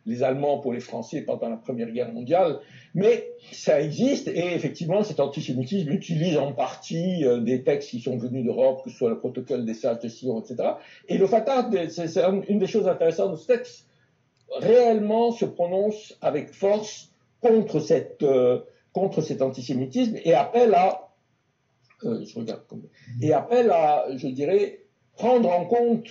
les 0.07 0.23
Allemands 0.23 0.59
pour 0.59 0.73
les 0.73 0.81
Français 0.81 1.23
pendant 1.23 1.49
la 1.49 1.57
Première 1.57 1.91
Guerre 1.91 2.13
mondiale. 2.13 2.61
Mais 2.95 3.33
ça 3.51 3.81
existe 3.81 4.29
et 4.29 4.55
effectivement 4.55 5.03
cet 5.03 5.19
antisémitisme 5.19 5.91
utilise 5.91 6.37
en 6.37 6.53
partie 6.53 7.25
euh, 7.25 7.41
des 7.41 7.65
textes 7.65 7.91
qui 7.91 8.01
sont 8.01 8.17
venus 8.17 8.45
d'Europe, 8.45 8.85
que 8.85 8.91
ce 8.91 8.97
soit 8.97 9.11
le 9.11 9.19
protocole 9.19 9.65
des 9.65 9.75
sages 9.75 9.99
de 10.01 10.09
Sion, 10.09 10.41
etc. 10.41 10.71
Et 11.09 11.19
le 11.19 11.27
Fatah, 11.27 11.69
c'est 11.89 12.17
une 12.49 12.59
des 12.61 12.67
choses 12.69 12.87
intéressantes 12.87 13.33
de 13.33 13.37
ce 13.37 13.47
texte, 13.49 13.87
réellement 14.57 15.33
se 15.33 15.47
prononce 15.47 16.17
avec 16.23 16.53
force 16.53 17.11
contre 17.41 17.81
cette... 17.81 18.23
Euh, 18.23 18.61
contre 18.99 19.21
cet 19.23 19.43
antisémitisme 19.43 20.17
et 20.25 20.35
appelle 20.35 20.75
à, 20.75 21.11
euh, 22.05 22.25
je 22.25 22.39
regarde 22.39 22.63
et 23.23 23.33
appelle 23.33 23.71
à, 23.71 24.07
je 24.17 24.29
dirais, 24.29 24.81
prendre 25.17 25.51
en 25.51 25.65
compte 25.65 26.09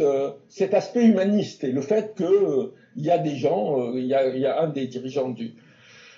euh, 0.00 0.32
cet 0.48 0.74
aspect 0.74 1.06
humaniste 1.06 1.62
et 1.62 1.70
le 1.70 1.80
fait 1.80 2.14
que 2.16 2.24
euh, 2.24 2.74
y 2.96 3.10
a 3.10 3.18
des 3.18 3.36
gens, 3.36 3.80
euh, 3.80 3.98
il, 3.98 4.06
y 4.06 4.14
a, 4.14 4.60
un 4.60 4.68
des 4.68 4.88
dirigeants 4.88 5.30
du, 5.30 5.54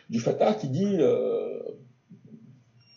du 0.08 0.20
Fatah 0.20 0.54
qui 0.54 0.68
dit, 0.68 0.98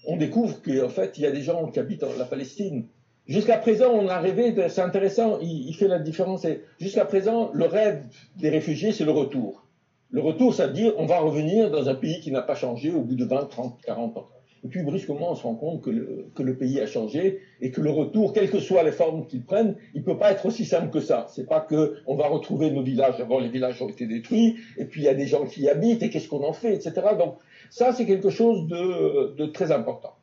on 0.07 0.15
découvre 0.15 0.61
qu'en 0.61 0.89
fait 0.89 1.17
il 1.17 1.23
y 1.23 1.27
a 1.27 1.31
des 1.31 1.41
gens 1.41 1.67
qui 1.67 1.79
habitent 1.79 2.05
la 2.17 2.25
Palestine. 2.25 2.87
Jusqu'à 3.27 3.57
présent, 3.57 3.91
on 3.91 4.07
a 4.07 4.19
rêvé, 4.19 4.55
c'est 4.69 4.81
intéressant, 4.81 5.39
il, 5.39 5.67
il, 5.67 5.73
fait 5.73 5.87
la 5.87 5.99
différence. 5.99 6.47
Jusqu'à 6.79 7.05
présent, 7.05 7.51
le 7.53 7.65
rêve 7.65 8.03
des 8.37 8.49
réfugiés, 8.49 8.91
c'est 8.91 9.05
le 9.05 9.11
retour. 9.11 9.68
Le 10.11 10.21
retour, 10.21 10.53
ça 10.55 10.67
veut 10.67 10.73
dire 10.73 10.93
on 10.97 11.05
va 11.05 11.19
revenir 11.19 11.69
dans 11.69 11.87
un 11.89 11.95
pays 11.95 12.19
qui 12.19 12.31
n'a 12.31 12.41
pas 12.41 12.55
changé 12.55 12.91
au 12.91 13.01
bout 13.01 13.15
de 13.15 13.25
20, 13.25 13.45
30, 13.45 13.81
40 13.81 14.17
ans. 14.17 14.29
Et 14.63 14.67
puis 14.67 14.83
brusquement, 14.83 15.31
on 15.31 15.35
se 15.35 15.43
rend 15.43 15.55
compte 15.55 15.81
que 15.81 15.89
le, 15.89 16.25
que 16.35 16.43
le 16.43 16.57
pays 16.57 16.81
a 16.81 16.85
changé 16.85 17.39
et 17.61 17.71
que 17.71 17.79
le 17.79 17.91
retour, 17.91 18.33
quelles 18.33 18.49
que 18.49 18.59
soient 18.59 18.83
les 18.83 18.91
formes 18.91 19.25
qu'il 19.27 19.43
prenne, 19.43 19.75
il 19.93 20.03
peut 20.03 20.17
pas 20.17 20.31
être 20.31 20.45
aussi 20.45 20.65
simple 20.65 20.89
que 20.89 20.99
ça. 20.99 21.27
C'est 21.29 21.47
pas 21.47 21.61
que 21.61 21.97
on 22.07 22.15
va 22.15 22.27
retrouver 22.27 22.69
nos 22.71 22.81
villages. 22.81 23.21
Avant, 23.21 23.39
les 23.39 23.49
villages 23.49 23.81
ont 23.81 23.87
été 23.87 24.05
détruits, 24.05 24.57
et 24.77 24.85
puis 24.85 25.01
il 25.01 25.05
y 25.05 25.07
a 25.07 25.13
des 25.13 25.27
gens 25.27 25.45
qui 25.45 25.61
y 25.61 25.69
habitent, 25.69 26.03
et 26.03 26.09
qu'est-ce 26.09 26.27
qu'on 26.27 26.43
en 26.43 26.53
fait, 26.53 26.73
etc. 26.73 26.93
Donc 27.17 27.35
ça, 27.69 27.93
c'est 27.93 28.05
quelque 28.05 28.29
chose 28.29 28.67
de, 28.67 29.35
de 29.35 29.45
très 29.45 29.71
important. 29.71 30.15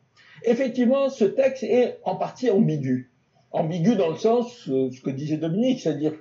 Effectivement, 0.43 1.09
ce 1.09 1.25
texte 1.25 1.63
est 1.63 1.99
en 2.03 2.15
partie 2.15 2.51
ambigu. 2.51 3.11
Ambigu 3.51 3.95
dans 3.95 4.09
le 4.09 4.17
sens, 4.17 4.69
euh, 4.69 4.91
ce 4.91 5.01
que 5.01 5.09
disait 5.09 5.37
Dominique, 5.37 5.79
c'est-à-dire, 5.79 6.13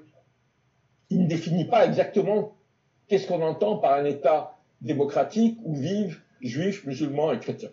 il 1.11 1.23
ne 1.23 1.29
définit 1.29 1.67
pas 1.67 1.85
exactement 1.85 2.56
Qu'est-ce 3.09 3.29
qu'on 3.29 3.43
entend 3.43 3.77
par 3.77 3.95
un 3.95 4.05
État 4.05 4.59
démocratique 4.81 5.59
où 5.63 5.77
vivent 5.77 6.21
juifs, 6.41 6.85
musulmans 6.87 7.33
et 7.33 7.39
chrétiens? 7.39 7.71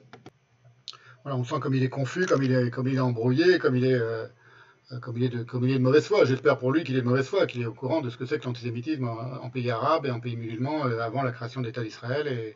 Voilà, 1.24 1.38
on 1.38 1.44
sent 1.44 1.56
comme 1.62 1.74
il 1.74 1.84
est 1.84 1.90
confus, 1.90 2.26
comme 2.26 2.44
il 2.44 2.52
est, 2.52 3.00
embrouillé, 3.00 3.58
comme 3.58 3.76
il 3.76 3.86
est, 3.86 3.98
de, 3.98 5.78
mauvaise 5.80 6.06
foi. 6.06 6.26
J'espère 6.26 6.60
pour 6.60 6.72
lui 6.72 6.84
qu'il 6.84 6.96
est 6.98 7.02
de 7.02 7.08
mauvaise 7.08 7.28
foi, 7.28 7.48
qu'il 7.48 7.62
est 7.62 7.66
au 7.66 7.74
courant 7.74 8.02
de 8.02 8.10
ce 8.10 8.18
que 8.18 8.26
c'est 8.26 8.40
que 8.40 8.46
l'antisémitisme 8.46 9.08
en, 9.08 9.50
pays 9.50 9.72
arabe 9.72 10.06
et 10.06 10.12
en 10.12 10.20
pays 10.20 10.36
musulman 10.36 10.86
euh, 10.86 11.00
avant 11.00 11.24
la 11.24 11.32
création 11.32 11.62
de 11.62 11.68
l'État 11.68 11.82
d'Israël 11.82 12.28
et, 12.28 12.56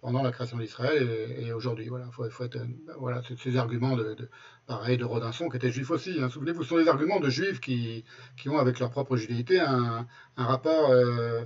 pendant 0.00 0.22
la 0.22 0.32
création 0.32 0.58
d'Israël 0.58 1.02
et, 1.02 1.46
et 1.46 1.52
aujourd'hui. 1.52 1.88
Voilà, 1.88 2.06
faut, 2.12 2.24
euh, 2.24 3.22
ces 3.42 3.56
arguments 3.56 3.96
de, 3.96 4.14
de 4.14 4.28
pareil 4.66 4.96
de 4.96 5.04
Rodinson 5.04 5.48
qui 5.48 5.56
était 5.56 5.70
juif 5.70 5.90
aussi. 5.90 6.16
hein. 6.20 6.28
Souvenez-vous, 6.28 6.62
ce 6.62 6.68
sont 6.68 6.78
des 6.78 6.88
arguments 6.88 7.20
de 7.20 7.30
juifs 7.30 7.60
qui, 7.60 8.04
ont 8.46 8.58
avec 8.58 8.78
leur 8.78 8.90
propre 8.90 9.16
judéité 9.16 9.58
un, 9.60 10.06
un 10.36 10.44
rapport, 10.44 10.90
euh, 10.90 11.44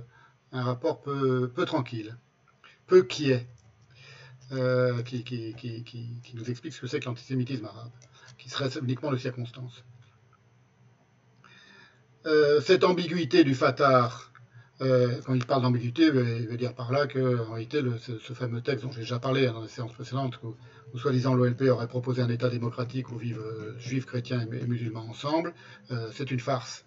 un 0.55 0.63
rapport 0.63 1.01
peu, 1.01 1.51
peu 1.53 1.65
tranquille, 1.65 2.17
peu 2.87 3.03
qui 3.03 3.31
est. 3.31 3.45
Euh, 4.51 5.01
qui, 5.01 5.23
qui, 5.23 5.55
qui, 5.55 6.35
nous 6.35 6.51
explique 6.51 6.71
ce 6.71 6.79
que 6.79 6.85
c'est 6.85 6.99
que 6.99 7.05
l'antisémitisme 7.05 7.65
arabe, 7.65 7.89
qui 8.37 8.47
serait 8.47 8.69
uniquement 8.79 9.11
de 9.11 9.17
circonstance. 9.17 9.83
Euh, 12.27 12.61
cette 12.61 12.83
ambiguïté 12.83 13.43
du 13.43 13.55
Fatah, 13.55 14.11
euh, 14.81 15.19
quand 15.25 15.33
il 15.33 15.43
parle 15.45 15.63
d'ambiguïté, 15.63 16.05
il 16.05 16.11
veut 16.11 16.57
dire 16.57 16.75
par 16.75 16.91
là 16.91 17.07
que, 17.07 17.43
en 17.47 17.53
réalité, 17.53 17.81
ce, 17.99 18.33
fameux 18.33 18.61
texte 18.61 18.85
dont 18.85 18.91
j'ai 18.91 19.01
déjà 19.01 19.17
parlé 19.17 19.47
hein, 19.47 19.53
dans 19.53 19.63
les 19.63 19.67
séances 19.67 19.93
précédentes, 19.93 20.39
où, 20.43 20.55
où 20.93 20.99
soi-disant 20.99 21.33
l'OLP 21.33 21.63
aurait 21.63 21.87
proposé 21.87 22.21
un 22.21 22.29
État 22.29 22.49
démocratique 22.49 23.11
où 23.11 23.17
vivent 23.17 23.41
juifs, 23.79 24.05
chrétiens 24.05 24.41
et, 24.41 24.67
musulmans 24.67 25.07
ensemble, 25.09 25.55
c'est 26.11 26.29
une 26.29 26.39
farce. 26.39 26.85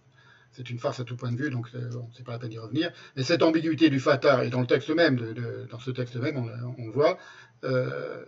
C'est 0.53 0.71
une 0.71 0.79
farce 0.79 0.99
à 1.01 1.05
tout 1.05 1.17
point 1.17 1.31
de 1.31 1.37
vue, 1.37 1.51
donc 1.51 1.69
euh, 1.75 1.89
bon, 1.91 2.09
c'est 2.17 2.25
pas 2.25 2.33
la 2.33 2.39
peine 2.39 2.51
d'y 2.51 2.59
revenir. 2.59 2.91
Mais 3.17 3.23
cette 3.23 3.43
ambiguïté 3.43 3.91
du 3.91 4.01
Fatah, 4.01 4.45
et 4.45 4.51
dans 4.51 4.61
le 4.61 4.67
texte 4.67 4.91
même, 4.91 5.17
dans 5.71 5.79
ce 5.79 5.91
texte 5.91 6.17
même, 6.17 6.37
on, 6.37 6.83
on 6.83 6.87
le 6.87 6.93
voit, 6.93 7.19
euh, 7.65 8.25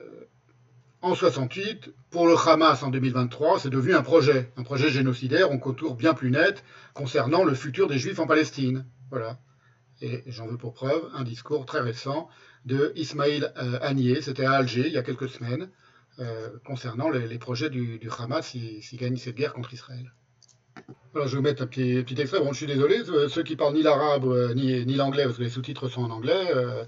en 1.02 1.15
68, 1.15 1.94
pour 2.10 2.26
le 2.26 2.36
Hamas 2.36 2.82
en 2.82 2.90
2023, 2.90 3.60
c'est 3.60 3.70
devenu 3.70 3.94
un 3.94 4.02
projet, 4.02 4.52
un 4.57 4.62
projet 4.62 4.90
génocidaire, 4.90 5.50
on 5.50 5.58
contour 5.58 5.94
bien 5.94 6.12
plus 6.12 6.31
net 6.31 6.62
concernant 6.92 7.42
le 7.42 7.55
futur 7.55 7.89
des 7.89 7.99
Juifs 7.99 8.18
en 8.18 8.26
Palestine. 8.26 8.84
Voilà. 9.10 9.39
Et 10.02 10.23
j'en 10.26 10.47
veux 10.47 10.58
pour 10.58 10.74
preuve 10.74 11.10
un 11.15 11.24
discours 11.24 11.65
très 11.65 11.81
récent 11.81 12.28
de 12.66 12.92
Ismail 12.97 13.50
euh, 13.57 14.20
c'était 14.20 14.44
à 14.44 14.52
Alger 14.52 14.86
il 14.86 14.92
y 14.92 14.99
a 14.99 15.02
quelques 15.02 15.28
semaines, 15.31 15.70
euh, 16.18 16.50
concernant 16.65 17.08
les, 17.08 17.39
projets 17.39 17.70
du, 17.70 17.99
Hamas 18.18 18.47
s'il 18.47 18.99
gagne 18.99 19.16
cette 19.16 19.36
guerre 19.36 19.55
contre 19.55 19.73
Israël. 19.73 20.12
Voilà, 21.14 21.27
je 21.27 21.31
vais 21.31 21.38
vous 21.38 21.43
mettre 21.43 21.64
un 21.64 21.67
petit, 21.67 22.03
petit 22.03 22.19
extrait. 22.19 22.39
Bon, 22.39 22.51
je 22.51 22.57
suis 22.57 22.67
désolé, 22.67 23.09
euh, 23.09 23.30
ceux 23.30 23.43
qui 23.43 23.55
parlent 23.55 23.73
ni 23.73 23.83
l'arabe 23.83 24.25
euh, 24.25 24.53
ni, 24.53 24.85
ni 24.85 24.95
l'anglais, 24.95 25.23
parce 25.23 25.38
que 25.38 25.43
les 25.43 25.49
sous-titres 25.49 25.88
sont 25.88 26.03
en 26.03 26.09
anglais, 26.09 26.51
euh, 26.53 26.83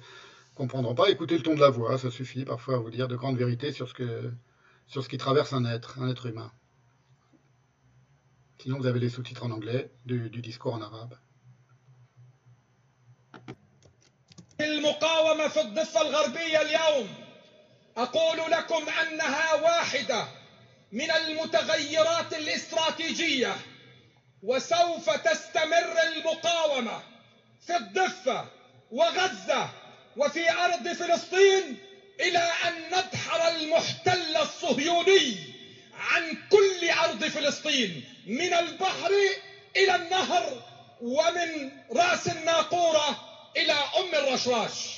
comprendront 0.53 0.95
pas. 0.95 1.09
Écoutez 1.09 1.37
le 1.37 1.43
ton 1.43 1.55
de 1.55 1.61
la 1.61 1.69
voix, 1.69 1.97
ça 1.97 2.11
suffit 2.11 2.43
parfois 2.43 2.75
à 2.75 2.77
vous 2.79 2.89
dire 2.89 3.07
de 3.07 3.15
grandes 3.15 3.37
vérités 3.37 3.71
sur 3.71 3.87
ce, 3.87 3.93
que, 3.93 4.31
sur 4.85 5.01
ce 5.01 5.07
qui 5.07 5.17
traverse 5.17 5.53
un 5.53 5.63
être, 5.63 5.99
un 6.01 6.09
être 6.09 6.25
humain. 6.25 6.51
Sinon, 8.61 8.79
vous 8.79 8.87
avez 8.87 8.99
les 8.99 9.09
sous-titres 9.09 9.45
en 9.45 9.51
anglais 9.51 9.91
du, 10.05 10.29
du 10.29 10.41
discours 10.41 10.73
en 10.73 10.81
arabe. 10.81 11.15
المقاومة 14.61 15.47
في 15.47 15.61
الضفة 15.61 16.01
الغربية 16.01 16.61
اليوم 16.61 17.07
أقول 17.97 18.51
لكم 18.51 18.89
أنها 19.01 19.53
واحدة 19.53 20.25
من 20.91 21.11
المتغيرات 21.11 22.33
الاستراتيجية 22.33 23.55
وسوف 24.42 25.10
تستمر 25.10 25.94
المقاومة 26.12 27.02
في 27.66 27.76
الضفة 27.76 28.44
وغزة 28.90 29.70
وفي 30.16 30.50
أرض 30.50 30.88
فلسطين 30.88 31.78
إلى 32.20 32.38
أن 32.38 32.86
ندحر 32.86 33.48
المحتل 33.56 34.36
الصهيوني 34.36 35.36
عن 35.94 36.36
كل 36.50 36.90
أرض 36.90 37.24
فلسطين 37.24 38.04
من 38.26 38.54
البحر 38.54 39.10
إلى 39.76 39.94
النهر 39.96 40.62
ومن 41.00 41.70
رأس 41.92 42.28
الناقورة 42.28 43.28
إلى 43.56 43.72
أم 43.72 44.14
الرشراش 44.14 44.96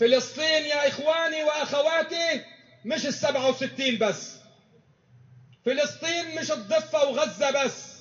فلسطين 0.00 0.64
يا 0.64 0.88
إخواني 0.88 1.44
وأخواتي 1.44 2.44
مش 2.84 3.06
السبعة 3.06 3.48
وستين 3.50 3.98
بس. 3.98 4.32
فلسطين 5.66 6.34
مش 6.34 6.52
الضفة 6.52 7.04
وغزة 7.04 7.50
بس. 7.50 7.97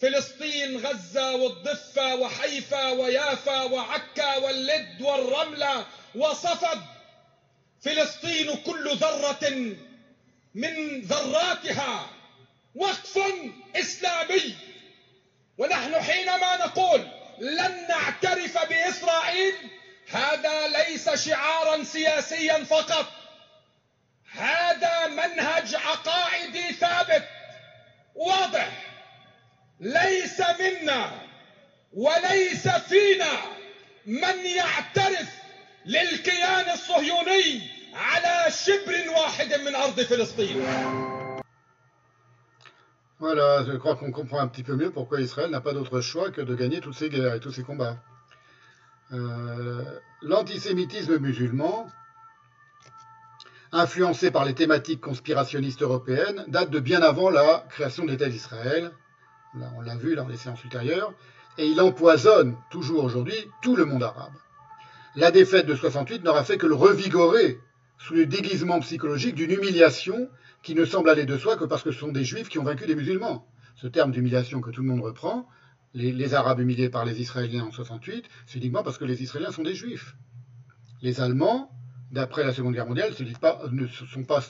فلسطين 0.00 0.86
غزة 0.86 1.34
والضفة 1.34 2.14
وحيفا 2.14 2.88
ويافا 2.90 3.62
وعكا 3.62 4.36
واللد 4.36 5.02
والرملة 5.02 5.86
وصفد 6.14 6.80
فلسطين 7.82 8.56
كل 8.56 8.96
ذرة 8.96 9.74
من 10.54 11.00
ذراتها 11.00 12.10
وقف 12.74 13.18
إسلامي. 13.76 14.56
ونحن 15.58 16.00
حينما 16.00 16.56
نقول 16.56 17.08
لن 17.38 17.86
نعترف 17.88 18.58
بإسرائيل 18.68 19.54
هذا 20.10 20.68
ليس 20.68 21.10
شعارا 21.10 21.84
سياسيا 21.84 22.64
فقط. 22.64 23.06
هذا 24.32 25.06
منهج 25.06 25.74
عقائدي 25.74 26.72
ثابت 26.72 27.28
واضح. 28.14 28.93
ليس 29.83 30.41
منا 30.59 31.11
وليس 31.93 32.67
فينا 32.67 33.31
من 34.05 34.45
يعترف 34.55 35.29
للكيان 35.85 36.73
الصهيوني 36.73 37.61
على 37.93 38.51
شبر 38.51 39.09
واحد 39.17 39.53
من 39.53 39.75
أرض 39.75 39.99
فلسطين 40.01 40.65
Voilà, 43.21 43.65
je 43.65 43.73
crois 43.75 43.97
qu'on 43.97 44.13
comprend 44.13 44.39
un 44.39 44.47
petit 44.47 44.63
peu 44.63 44.75
mieux 44.77 44.91
pourquoi 44.91 45.19
Israël 45.19 45.49
n'a 45.51 45.59
pas 45.59 45.73
d'autre 45.73 45.99
choix 45.99 46.31
que 46.31 46.39
de 46.39 46.55
gagner 46.55 46.79
toutes 46.79 46.93
ces 46.95 47.09
guerres 47.09 47.33
et 47.35 47.41
tous 47.41 47.51
ces 47.51 47.63
combats. 47.63 47.97
Euh, 49.11 49.83
L'antisémitisme 50.21 51.17
musulman, 51.17 51.89
influencé 53.73 54.31
par 54.31 54.45
les 54.45 54.53
thématiques 54.53 55.01
conspirationnistes 55.01 55.81
européennes, 55.81 56.45
date 56.47 56.69
de 56.69 56.79
bien 56.79 57.01
avant 57.01 57.29
la 57.29 57.65
création 57.69 58.05
de 58.05 58.11
l'État 58.11 58.29
d'Israël. 58.29 58.91
on 59.76 59.80
l'a 59.80 59.96
vu 59.96 60.16
dans 60.16 60.26
les 60.26 60.36
séances 60.36 60.62
ultérieures. 60.64 61.12
Et 61.58 61.66
il 61.66 61.80
empoisonne 61.80 62.56
toujours 62.70 63.04
aujourd'hui 63.04 63.36
tout 63.62 63.76
le 63.76 63.84
monde 63.84 64.02
arabe. 64.02 64.32
La 65.14 65.30
défaite 65.30 65.66
de 65.66 65.76
68 65.76 66.24
n'aura 66.24 66.42
fait 66.42 66.58
que 66.58 66.66
le 66.66 66.74
revigorer 66.74 67.60
sous 67.98 68.14
le 68.14 68.26
déguisement 68.26 68.80
psychologique 68.80 69.36
d'une 69.36 69.52
humiliation 69.52 70.28
qui 70.62 70.74
ne 70.74 70.84
semble 70.84 71.10
aller 71.10 71.24
de 71.24 71.38
soi 71.38 71.56
que 71.56 71.64
parce 71.64 71.82
que 71.82 71.92
ce 71.92 72.00
sont 72.00 72.10
des 72.10 72.24
juifs 72.24 72.48
qui 72.48 72.58
ont 72.58 72.64
vaincu 72.64 72.86
des 72.86 72.96
musulmans. 72.96 73.46
Ce 73.76 73.86
terme 73.86 74.10
d'humiliation 74.10 74.60
que 74.60 74.70
tout 74.70 74.82
le 74.82 74.88
monde 74.88 75.02
reprend, 75.02 75.46
les, 75.94 76.34
Arabes 76.34 76.60
humiliés 76.60 76.88
par 76.88 77.04
les 77.04 77.20
Israéliens 77.20 77.64
en 77.66 77.70
68, 77.70 78.24
c'est 78.46 78.58
uniquement 78.58 78.82
parce 78.82 78.98
que 78.98 79.04
les 79.04 79.22
Israéliens 79.22 79.52
sont 79.52 79.62
des 79.62 79.74
juifs. 79.74 80.16
Les 81.02 81.20
Allemands, 81.20 81.70
d'après 82.10 82.44
la 82.44 82.52
Seconde 82.52 82.74
Guerre 82.74 82.86
mondiale, 82.86 83.12
ne 83.70 83.86
sont 83.86 84.24
pas 84.24 84.42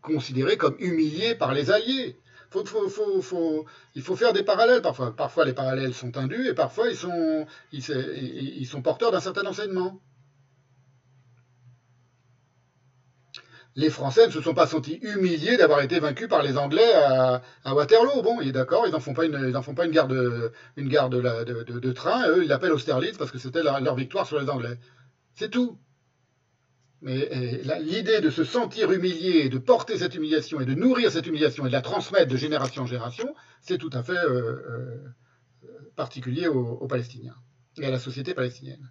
considérés 0.00 0.56
comme 0.56 0.76
humiliés 0.78 1.34
par 1.34 1.52
les 1.52 1.70
Alliés. 1.70 2.18
Il 2.54 4.02
faut 4.02 4.16
faire 4.16 4.32
des 4.32 4.42
parallèles 4.42 4.82
parfois. 4.82 5.14
Parfois 5.14 5.44
les 5.44 5.52
parallèles 5.52 5.94
sont 5.94 6.16
indus 6.16 6.48
et 6.48 6.54
parfois 6.54 6.88
ils 6.90 6.96
sont, 6.96 8.82
porteurs 8.82 9.12
d'un 9.12 9.20
certain 9.20 9.46
enseignement. 9.46 10.00
les 13.76 13.88
Français 13.88 14.26
ne 14.26 14.32
se 14.32 14.42
sont 14.42 14.52
pas 14.52 14.66
sentis 14.66 14.98
humiliés 15.00 15.56
d'avoir 15.56 15.80
été 15.80 16.00
vaincus 16.00 16.28
par 16.28 16.42
les 16.42 16.58
Anglais 16.58 16.92
à, 16.92 17.40
Waterloo. 17.64 18.20
Bon, 18.22 18.40
il 18.40 18.48
est 18.48 18.52
d'accord, 18.52 18.84
ils 18.86 18.92
n'en 18.92 19.00
font 19.00 19.14
pas 19.14 19.24
une, 19.24 19.32
gare 19.90 20.08
de, 20.08 21.92
train. 21.92 22.28
Eux, 22.28 22.42
ils 22.42 22.48
l'appellent 22.48 22.72
Austerlitz 22.72 23.16
parce 23.16 23.30
que 23.30 23.38
c'était 23.38 23.62
leur, 23.62 23.94
victoire 23.94 24.26
sur 24.26 24.40
les 24.40 24.50
Anglais. 24.50 24.76
C'est 25.34 25.50
tout. 25.50 25.78
Mais 27.02 27.62
l'idée 27.80 28.20
de 28.20 28.28
se 28.28 28.44
sentir 28.44 28.92
humilié, 28.92 29.48
de 29.48 29.58
porter 29.58 29.96
cette 29.96 30.14
humiliation 30.14 30.60
et 30.60 30.66
de 30.66 30.74
nourrir 30.74 31.10
cette 31.10 31.26
humiliation 31.26 31.64
et 31.64 31.68
de 31.68 31.72
la 31.72 31.80
transmettre 31.80 32.30
de 32.30 32.36
génération 32.36 32.82
en 32.82 32.86
génération, 32.86 33.34
c'est 33.62 33.78
tout 33.78 33.90
à 33.94 34.02
fait 34.02 34.12
euh, 34.12 35.08
euh, 35.64 35.92
particulier 35.96 36.46
aux, 36.46 36.86
Palestiniens 36.86 37.36
et 37.78 37.86
à 37.86 37.90
la 37.90 37.98
société 37.98 38.34
palestinienne. 38.34 38.90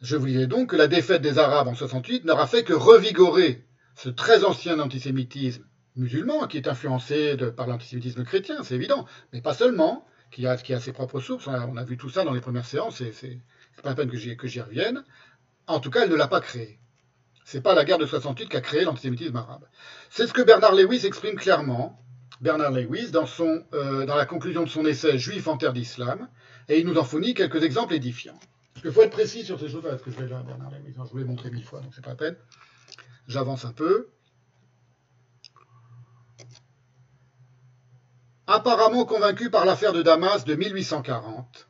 Je 0.00 0.16
vous 0.16 0.26
disais 0.26 0.48
donc 0.48 0.70
que 0.70 0.76
la 0.76 0.88
défaite 0.88 1.22
des 1.22 1.38
Arabes 1.38 1.68
en 1.68 1.74
68 1.74 2.24
n'aura 2.24 2.48
fait 2.48 2.64
que 2.64 2.74
revigorer 2.74 3.64
ce 3.94 4.08
très 4.08 4.44
ancien 4.44 4.80
antisémitisme 4.80 5.64
musulman 5.96 6.48
qui 6.48 6.56
est 6.56 6.66
influencé 6.66 7.36
par 7.56 7.68
l'antisémitisme 7.68 8.24
chrétien, 8.24 8.64
c'est 8.64 8.74
évident, 8.74 9.06
mais 9.32 9.40
pas 9.40 9.54
seulement, 9.54 10.06
qui 10.32 10.46
a, 10.46 10.56
qui 10.56 10.74
a, 10.74 10.80
ses 10.80 10.92
propres 10.92 11.20
sources. 11.20 11.46
On 11.46 11.76
a 11.76 11.84
vu 11.84 11.96
tout 11.96 12.10
ça 12.10 12.24
dans 12.24 12.32
les 12.32 12.40
premières 12.40 12.66
séances, 12.66 13.00
c'est 13.76 13.82
pas 13.82 13.90
la 13.90 13.94
peine 13.94 14.10
que 14.10 14.46
j'y 14.46 14.60
revienne. 14.60 15.04
En 15.66 15.80
tout 15.80 15.90
cas, 15.90 16.04
elle 16.04 16.10
ne 16.10 16.16
l'a 16.16 16.28
pas 16.28 16.40
créé. 16.40 16.78
C'est 17.44 17.60
pas 17.60 17.74
la 17.74 17.84
guerre 17.84 17.98
de 17.98 18.06
68 18.06 18.48
qui 18.48 18.56
a 18.56 18.60
créé 18.60 18.84
l'antisémitisme 18.84 19.36
arabe. 19.36 19.64
C'est 20.10 20.26
ce 20.26 20.32
que 20.32 20.42
Bernard 20.42 20.74
Lewis 20.74 21.04
exprime 21.04 21.36
clairement. 21.36 22.00
Bernard 22.40 22.72
Lewis, 22.72 23.10
dans, 23.10 23.26
euh, 23.74 24.06
la 24.06 24.26
conclusion 24.26 24.64
de 24.64 24.68
son 24.68 24.84
essai 24.86 25.18
Juif 25.18 25.46
en 25.46 25.56
terre 25.56 25.72
d'islam, 25.72 26.28
et 26.68 26.80
il 26.80 26.86
nous 26.86 26.98
en 26.98 27.04
fournit 27.04 27.34
quelques 27.34 27.62
exemples 27.62 27.94
édifiants. 27.94 28.38
Il 28.84 28.90
faut 28.90 29.02
être 29.02 29.12
précis 29.12 29.44
sur 29.44 29.60
ces 29.60 29.68
choses-là, 29.68 29.90
parce 29.90 30.02
que 30.02 30.10
je 30.10 30.16
vais 30.18 30.28
là, 30.28 30.42
Bernard 30.42 30.70
Lewis, 30.70 30.94
je 30.96 31.10
vous 31.10 31.18
l'ai 31.18 31.24
montré 31.24 31.50
mille 31.50 31.64
fois, 31.64 31.80
donc 31.80 31.94
c'est 31.94 32.02
pas 32.02 32.10
la 32.10 32.16
peine. 32.16 32.36
J'avance 33.28 33.64
un 33.64 33.72
peu. 33.72 34.10
Apparemment 38.46 39.04
convaincu 39.04 39.48
par 39.50 39.64
l'affaire 39.64 39.92
de 39.92 40.02
Damas 40.02 40.44
de 40.44 40.54
1840, 40.54 41.68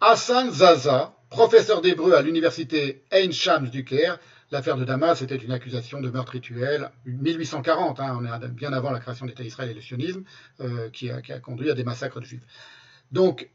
Hassan 0.00 0.50
Zaza, 0.50 1.15
professeur 1.36 1.82
d'hébreu 1.82 2.14
à 2.14 2.22
l'université 2.22 3.04
Ein 3.12 3.30
Shams 3.30 3.68
du 3.68 3.84
Caire, 3.84 4.18
l'affaire 4.50 4.78
de 4.78 4.86
Damas 4.86 5.20
était 5.20 5.36
une 5.36 5.52
accusation 5.52 6.00
de 6.00 6.08
meurtre 6.08 6.32
rituel, 6.32 6.90
1840, 7.04 8.00
hein, 8.00 8.18
on 8.18 8.24
est 8.24 8.48
bien 8.48 8.72
avant 8.72 8.90
la 8.90 9.00
création 9.00 9.26
d'État 9.26 9.42
d'Israël 9.42 9.68
et 9.68 9.74
le 9.74 9.82
sionisme, 9.82 10.24
euh, 10.60 10.88
qui, 10.88 11.10
a, 11.10 11.20
conduit 11.40 11.70
à 11.70 11.74
des 11.74 11.84
massacres 11.84 12.20
de 12.20 12.24
juifs. 12.24 12.40
Donc, 13.12 13.50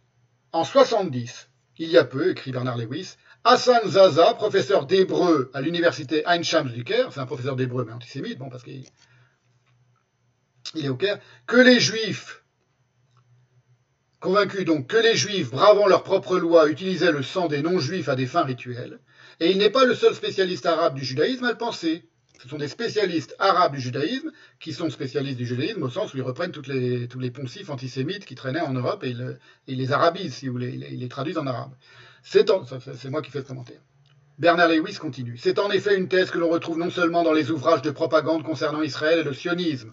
en 0.52 0.64
70, 0.64 1.50
il 1.80 1.90
y 1.90 1.98
a 1.98 2.04
peu, 2.04 2.30
écrit 2.30 2.52
Bernard 2.52 2.78
Lewis, 2.78 3.16
Hassan 3.44 3.82
Zaza, 3.88 4.36
professeur 4.36 4.86
d'hébreu 4.86 5.50
à 5.56 5.62
l'université 5.62 6.24
Ein 6.28 6.44
Shams 6.44 6.72
du 6.72 6.84
Caire, 6.84 7.12
c'est 7.12 7.20
un 7.20 7.26
professeur 7.26 7.56
d'hébreu 7.56 7.84
mais 7.84 7.94
antisémite, 7.94 8.38
bon, 8.38 8.52
parce 8.52 8.62
qu'il 8.62 8.86
est 10.76 10.90
au 10.90 10.98
Caire, 10.98 11.18
que 11.48 11.58
les 11.58 11.80
juifs 11.80 12.41
Convaincu 14.22 14.66
donc 14.66 14.86
que 14.86 14.98
les 14.98 15.16
juifs, 15.16 15.50
bravant 15.50 15.88
leur 15.88 16.04
propre 16.04 16.38
loi, 16.38 16.70
utilisaient 16.70 17.12
le 17.12 17.24
sang 17.24 17.48
des 17.48 17.64
non-juifs 17.64 18.08
à 18.08 18.16
des 18.16 18.28
fins 18.28 18.44
rituelles, 18.44 19.00
et 19.40 19.50
il 19.50 19.58
n'est 19.58 19.72
pas 19.72 19.84
le 19.84 19.96
seul 19.96 20.14
spécialiste 20.14 20.68
arabe 20.68 20.94
du 20.94 21.04
judaïsme 21.04 21.46
à 21.46 21.52
le 21.52 21.58
penser. 21.58 22.04
Ce 22.40 22.48
sont 22.48 22.60
des 22.60 22.68
spécialistes 22.68 23.36
arabes 23.40 23.74
du 23.74 23.82
judaïsme 23.82 24.32
qui 24.60 24.74
sont 24.74 24.92
spécialistes 24.92 25.40
du 25.40 25.48
judaïsme 25.48 25.82
au 25.82 25.90
sens 25.90 26.14
où 26.14 26.18
ils 26.18 26.24
reprennent 26.24 26.52
tous 26.52 26.70
les 26.70 27.32
poncifs 27.32 27.72
antisémites 27.72 28.26
qui 28.26 28.36
traînaient 28.36 28.62
en 28.62 28.74
Europe 28.74 29.04
et 29.04 29.10
ils, 29.10 29.40
ils 29.66 29.80
les 29.80 29.92
arabisent, 29.92 30.36
si 30.36 30.46
vous 30.46 30.54
voulez, 30.54 30.70
ils, 30.70 31.00
les 31.00 31.10
traduisent 31.10 31.40
en 31.40 31.48
arabe. 31.48 31.72
C'est 32.22 32.48
moi 33.10 33.24
qui 33.24 33.32
fais 33.32 33.42
ce 33.42 33.48
commentaire. 33.48 33.82
Bernard 34.38 34.70
Lewis 34.70 34.98
continue. 34.98 35.38
C'est 35.38 35.58
en 35.58 35.72
effet 35.72 35.98
une 35.98 36.08
thèse 36.08 36.30
que 36.30 36.38
l'on 36.38 36.50
retrouve 36.50 36.78
non 36.78 36.92
seulement 36.92 37.24
dans 37.24 37.34
les 37.34 37.50
ouvrages 37.50 37.82
de 37.82 37.92
propagande 37.92 38.44
concernant 38.44 38.84
Israël 38.84 39.20
et 39.20 39.24
le 39.24 39.34
sionisme, 39.34 39.92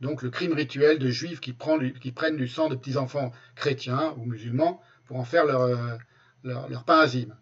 donc 0.00 0.22
le 0.22 0.30
crime 0.30 0.52
rituel 0.52 0.98
de 0.98 1.10
juifs 1.10 1.40
qui, 1.40 1.52
prennent 1.52 2.36
du 2.36 2.48
sang 2.48 2.68
de 2.68 2.76
petits-enfants 2.76 3.32
chrétiens 3.56 4.14
ou 4.16 4.24
musulmans 4.24 4.80
pour 5.06 5.18
en 5.18 5.24
faire 5.24 5.44
leur, 5.44 5.98
leur, 6.44 6.68
leur 6.68 6.84
pain 6.84 7.00
azime. 7.00 7.34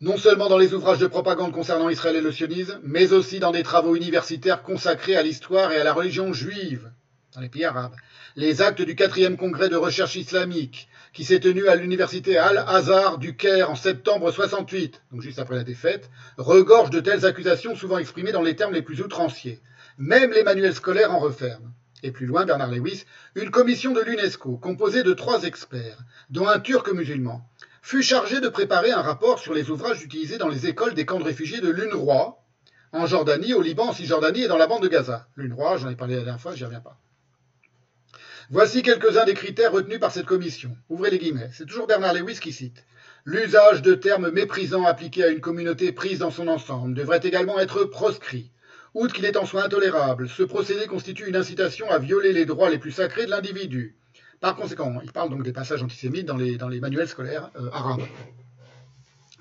Non 0.00 0.16
seulement 0.16 0.48
dans 0.48 0.58
les 0.58 0.72
ouvrages 0.72 0.98
de 0.98 1.06
propagande 1.06 1.52
concernant 1.52 1.90
Israël 1.90 2.16
et 2.16 2.20
le 2.22 2.32
sionisme, 2.32 2.80
mais 2.82 3.12
aussi 3.12 3.38
dans 3.38 3.52
des 3.52 3.62
travaux 3.62 3.94
universitaires 3.94 4.62
consacrés 4.62 5.16
à 5.16 5.22
l'histoire 5.22 5.72
et 5.72 5.80
à 5.80 5.84
la 5.84 5.92
religion 5.92 6.32
juive 6.32 6.90
dans 7.34 7.40
les 7.40 7.48
pays 7.48 7.64
arabes. 7.64 7.94
Les 8.36 8.62
actes 8.62 8.82
du 8.82 8.94
quatrième 8.94 9.36
congrès 9.36 9.68
de 9.68 9.76
recherche 9.76 10.16
islamique, 10.16 10.88
qui 11.12 11.24
s'est 11.24 11.40
tenu 11.40 11.68
à 11.68 11.76
l'université 11.76 12.38
Al-Azhar 12.38 13.18
du 13.18 13.36
Caire 13.36 13.70
en 13.70 13.74
septembre 13.74 14.30
68, 14.30 15.02
donc 15.12 15.20
juste 15.20 15.38
après 15.38 15.56
la 15.56 15.64
défaite, 15.64 16.10
regorgent 16.38 16.90
de 16.90 17.00
telles 17.00 17.26
accusations 17.26 17.74
souvent 17.74 17.98
exprimées 17.98 18.32
dans 18.32 18.42
les 18.42 18.56
termes 18.56 18.74
les 18.74 18.82
plus 18.82 19.00
outranciers. 19.00 19.60
Même 20.00 20.32
les 20.32 20.44
manuels 20.44 20.74
scolaires 20.74 21.12
en 21.12 21.18
referment. 21.18 21.74
Et 22.02 22.10
plus 22.10 22.24
loin, 22.24 22.46
Bernard 22.46 22.70
Lewis, 22.70 23.04
une 23.34 23.50
commission 23.50 23.92
de 23.92 24.00
l'UNESCO, 24.00 24.56
composée 24.56 25.02
de 25.02 25.12
trois 25.12 25.42
experts, 25.42 25.98
dont 26.30 26.48
un 26.48 26.58
turc 26.58 26.90
musulman, 26.90 27.46
fut 27.82 28.02
chargée 28.02 28.40
de 28.40 28.48
préparer 28.48 28.92
un 28.92 29.02
rapport 29.02 29.38
sur 29.38 29.52
les 29.52 29.68
ouvrages 29.68 30.02
utilisés 30.02 30.38
dans 30.38 30.48
les 30.48 30.66
écoles 30.66 30.94
des 30.94 31.04
camps 31.04 31.18
de 31.18 31.24
réfugiés 31.24 31.60
de 31.60 31.68
l'UNRWA, 31.68 32.38
en 32.92 33.04
Jordanie, 33.04 33.52
au 33.52 33.60
Liban, 33.60 33.88
en 33.88 33.92
Cisjordanie 33.92 34.44
et 34.44 34.48
dans 34.48 34.56
la 34.56 34.66
bande 34.66 34.82
de 34.82 34.88
Gaza. 34.88 35.28
L'UNRWA, 35.36 35.76
j'en 35.76 35.90
ai 35.90 35.96
parlé 35.96 36.16
la 36.16 36.22
dernière 36.22 36.40
fois, 36.40 36.54
j'y 36.54 36.64
reviens 36.64 36.80
pas. 36.80 36.98
Voici 38.48 38.80
quelques-uns 38.80 39.26
des 39.26 39.34
critères 39.34 39.72
retenus 39.72 40.00
par 40.00 40.12
cette 40.12 40.24
commission. 40.24 40.74
Ouvrez 40.88 41.10
les 41.10 41.18
guillemets. 41.18 41.50
C'est 41.52 41.66
toujours 41.66 41.86
Bernard 41.86 42.14
Lewis 42.14 42.40
qui 42.40 42.54
cite. 42.54 42.86
L'usage 43.26 43.82
de 43.82 43.94
termes 43.94 44.30
méprisants 44.30 44.86
appliqués 44.86 45.24
à 45.24 45.28
une 45.28 45.42
communauté 45.42 45.92
prise 45.92 46.20
dans 46.20 46.30
son 46.30 46.48
ensemble 46.48 46.94
devrait 46.94 47.20
également 47.22 47.60
être 47.60 47.84
proscrit. 47.84 48.50
Outre 48.94 49.14
qu'il 49.14 49.24
est 49.24 49.36
en 49.36 49.46
soi 49.46 49.64
intolérable, 49.64 50.28
ce 50.28 50.42
procédé 50.42 50.86
constitue 50.86 51.28
une 51.28 51.36
incitation 51.36 51.88
à 51.90 51.98
violer 51.98 52.32
les 52.32 52.44
droits 52.44 52.70
les 52.70 52.78
plus 52.78 52.92
sacrés 52.92 53.24
de 53.24 53.30
l'individu. 53.30 53.96
Par 54.40 54.56
conséquent, 54.56 55.00
il 55.02 55.12
parle 55.12 55.30
donc 55.30 55.42
des 55.42 55.52
passages 55.52 55.82
antisémites 55.82 56.26
dans 56.26 56.36
les, 56.36 56.80
manuels 56.80 57.08
scolaires 57.08 57.50
euh, 57.56 57.70
arabes 57.72 58.02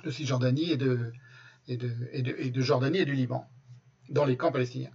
de 0.04 0.12
Cisjordanie 0.12 0.72
et 0.72 0.78
de 0.78 2.62
Jordanie 2.62 3.00
et 3.00 3.06
du 3.06 3.14
Liban, 3.14 3.50
dans 4.10 4.26
les 4.26 4.38
camps 4.38 4.52
palestiniens. 4.52 4.92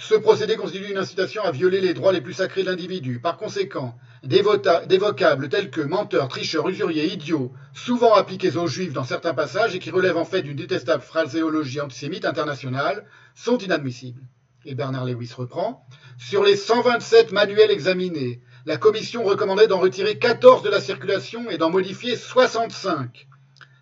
Ce 0.00 0.14
procédé 0.14 0.56
constitue 0.56 0.90
une 0.90 0.98
incitation 0.98 1.42
à 1.42 1.52
violer 1.52 1.80
les 1.80 1.92
droits 1.92 2.12
les 2.12 2.22
plus 2.22 2.32
sacrés 2.32 2.62
de 2.62 2.70
l'individu. 2.70 3.20
Par 3.20 3.36
conséquent, 3.36 3.94
des, 4.22 4.42
vocables 4.42 5.48
tels 5.48 5.70
que 5.70 5.80
menteur, 5.80 6.28
tricheur, 6.28 6.68
usurier, 6.68 7.12
idiot, 7.12 7.52
souvent 7.72 8.14
appliqués 8.14 8.56
aux 8.56 8.66
juifs 8.66 8.92
dans 8.92 9.04
certains 9.04 9.34
passages 9.34 9.74
et 9.74 9.78
qui 9.78 9.90
relèvent 9.90 10.18
en 10.18 10.24
fait 10.24 10.42
d'une 10.42 10.56
détestable 10.56 11.02
phraséologie 11.02 11.80
antisémite 11.80 12.24
internationale, 12.24 13.06
sont 13.34 13.58
inadmissibles. 13.58 14.22
Et 14.66 14.74
Bernard 14.74 15.06
Lewis 15.06 15.32
reprend. 15.34 15.86
Sur 16.18 16.44
les 16.44 16.56
127 16.56 17.32
manuels 17.32 17.70
examinés, 17.70 18.42
la 18.66 18.76
commission 18.76 19.24
recommandait 19.24 19.68
d'en 19.68 19.78
retirer 19.78 20.18
14 20.18 20.62
de 20.62 20.68
la 20.68 20.80
circulation 20.80 21.48
et 21.48 21.56
d'en 21.56 21.70
modifier 21.70 22.14
65. 22.14 23.26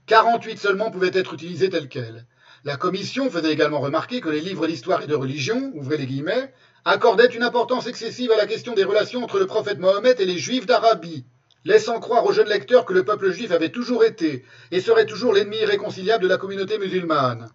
48 0.06 0.58
seulement 0.58 0.92
pouvaient 0.92 1.10
être 1.12 1.34
utilisés 1.34 1.68
tels 1.68 1.88
quels. 1.88 2.26
La 2.64 2.76
commission 2.76 3.30
faisait 3.30 3.52
également 3.52 3.80
remarquer 3.80 4.20
que 4.20 4.28
les 4.28 4.40
livres 4.40 4.66
d'histoire 4.66 5.02
et 5.02 5.06
de 5.06 5.14
religion, 5.14 5.72
ouvrez 5.74 5.96
les 5.96 6.06
guillemets, 6.06 6.52
accordaient 6.84 7.26
une 7.26 7.42
importance 7.42 7.86
excessive 7.86 8.32
à 8.32 8.36
la 8.36 8.46
question 8.46 8.74
des 8.74 8.84
relations 8.84 9.24
entre 9.24 9.38
le 9.38 9.46
prophète 9.46 9.78
Mohammed 9.78 10.20
et 10.20 10.24
les 10.24 10.38
juifs 10.38 10.66
d'Arabie, 10.66 11.26
laissant 11.64 12.00
croire 12.00 12.24
aux 12.24 12.32
jeunes 12.32 12.48
lecteurs 12.48 12.84
que 12.84 12.92
le 12.92 13.04
peuple 13.04 13.30
juif 13.30 13.50
avait 13.50 13.70
toujours 13.70 14.04
été 14.04 14.44
et 14.70 14.80
serait 14.80 15.06
toujours 15.06 15.32
l'ennemi 15.32 15.58
irréconciliable 15.58 16.22
de 16.22 16.28
la 16.28 16.38
communauté 16.38 16.78
musulmane. 16.78 17.50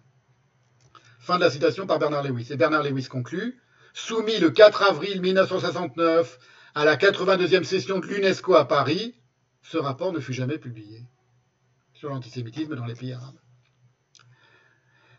Fin 1.18 1.36
de 1.36 1.40
la 1.40 1.50
citation 1.50 1.86
par 1.86 1.98
Bernard 1.98 2.22
Lewis. 2.22 2.48
Et 2.50 2.56
Bernard 2.56 2.82
Lewis 2.82 3.08
conclut 3.08 3.58
Soumis 3.94 4.38
le 4.38 4.50
4 4.50 4.82
avril 4.82 5.20
1969 5.20 6.38
à 6.74 6.84
la 6.84 6.96
82e 6.96 7.62
session 7.62 8.00
de 8.00 8.06
l'UNESCO 8.06 8.54
à 8.54 8.66
Paris, 8.66 9.14
ce 9.62 9.78
rapport 9.78 10.12
ne 10.12 10.20
fut 10.20 10.32
jamais 10.32 10.58
publié 10.58 11.04
sur 11.92 12.10
l'antisémitisme 12.10 12.74
dans 12.74 12.84
les 12.84 12.94
pays 12.94 13.12
arabes. 13.12 13.38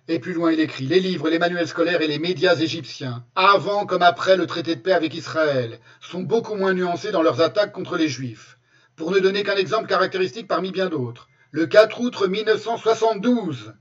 Et 0.08 0.20
plus 0.20 0.34
loin, 0.34 0.52
il 0.52 0.60
écrit 0.60 0.86
Les 0.86 1.00
livres, 1.00 1.30
les 1.30 1.40
manuels 1.40 1.68
scolaires 1.68 2.02
et 2.02 2.08
les 2.08 2.20
médias 2.20 2.56
égyptiens, 2.56 3.26
avant 3.36 3.88
comme 3.88 4.04
après 4.04 4.38
le 4.38 4.46
traité 4.46 4.76
de 4.76 4.82
paix 4.82 4.92
avec 4.92 5.16
Israël, 5.16 5.80
sont 6.00 6.22
beaucoup 6.22 6.54
moins 6.54 6.76
nuancés 6.76 7.12
dans 7.12 7.24
leurs 7.24 7.42
attaques 7.42 7.72
contre 7.72 7.98
les 7.98 8.08
juifs. 8.08 8.60
Pour 8.96 9.10
ne 9.10 9.20
donner 9.20 9.42
qu'un 9.42 9.56
exemple 9.56 9.88
caractéristique 9.88 10.48
parmi 10.48 10.72
bien 10.72 10.90
d'autres, 10.90 11.28
le 11.50 11.66
4 11.66 12.00
août 12.02 12.22
1972, 12.22 13.74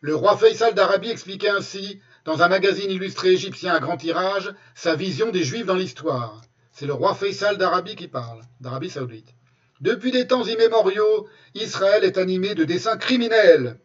le 0.00 0.14
roi 0.14 0.36
Faisal 0.36 0.72
d'Arabie 0.74 1.10
expliquait 1.10 1.48
ainsi, 1.48 2.00
dans 2.24 2.42
un 2.42 2.48
magazine 2.48 2.90
illustré 2.90 3.30
égyptien 3.30 3.74
à 3.74 3.80
grand 3.80 3.96
tirage, 3.96 4.54
sa 4.76 4.94
vision 4.94 5.30
des 5.30 5.42
juifs 5.42 5.66
dans 5.66 5.74
l'histoire. 5.74 6.42
C'est 6.70 6.86
le 6.86 6.94
roi 6.94 7.16
Faisal 7.16 7.58
d'Arabie 7.58 7.96
qui 7.96 8.06
parle, 8.06 8.42
d'Arabie 8.60 8.90
saoudite. 8.90 9.34
Depuis 9.80 10.12
des 10.12 10.28
temps 10.28 10.44
immémoriaux, 10.44 11.26
Israël 11.56 12.04
est 12.04 12.18
animé 12.18 12.54
de 12.54 12.62
desseins 12.62 12.96
criminels 12.96 13.78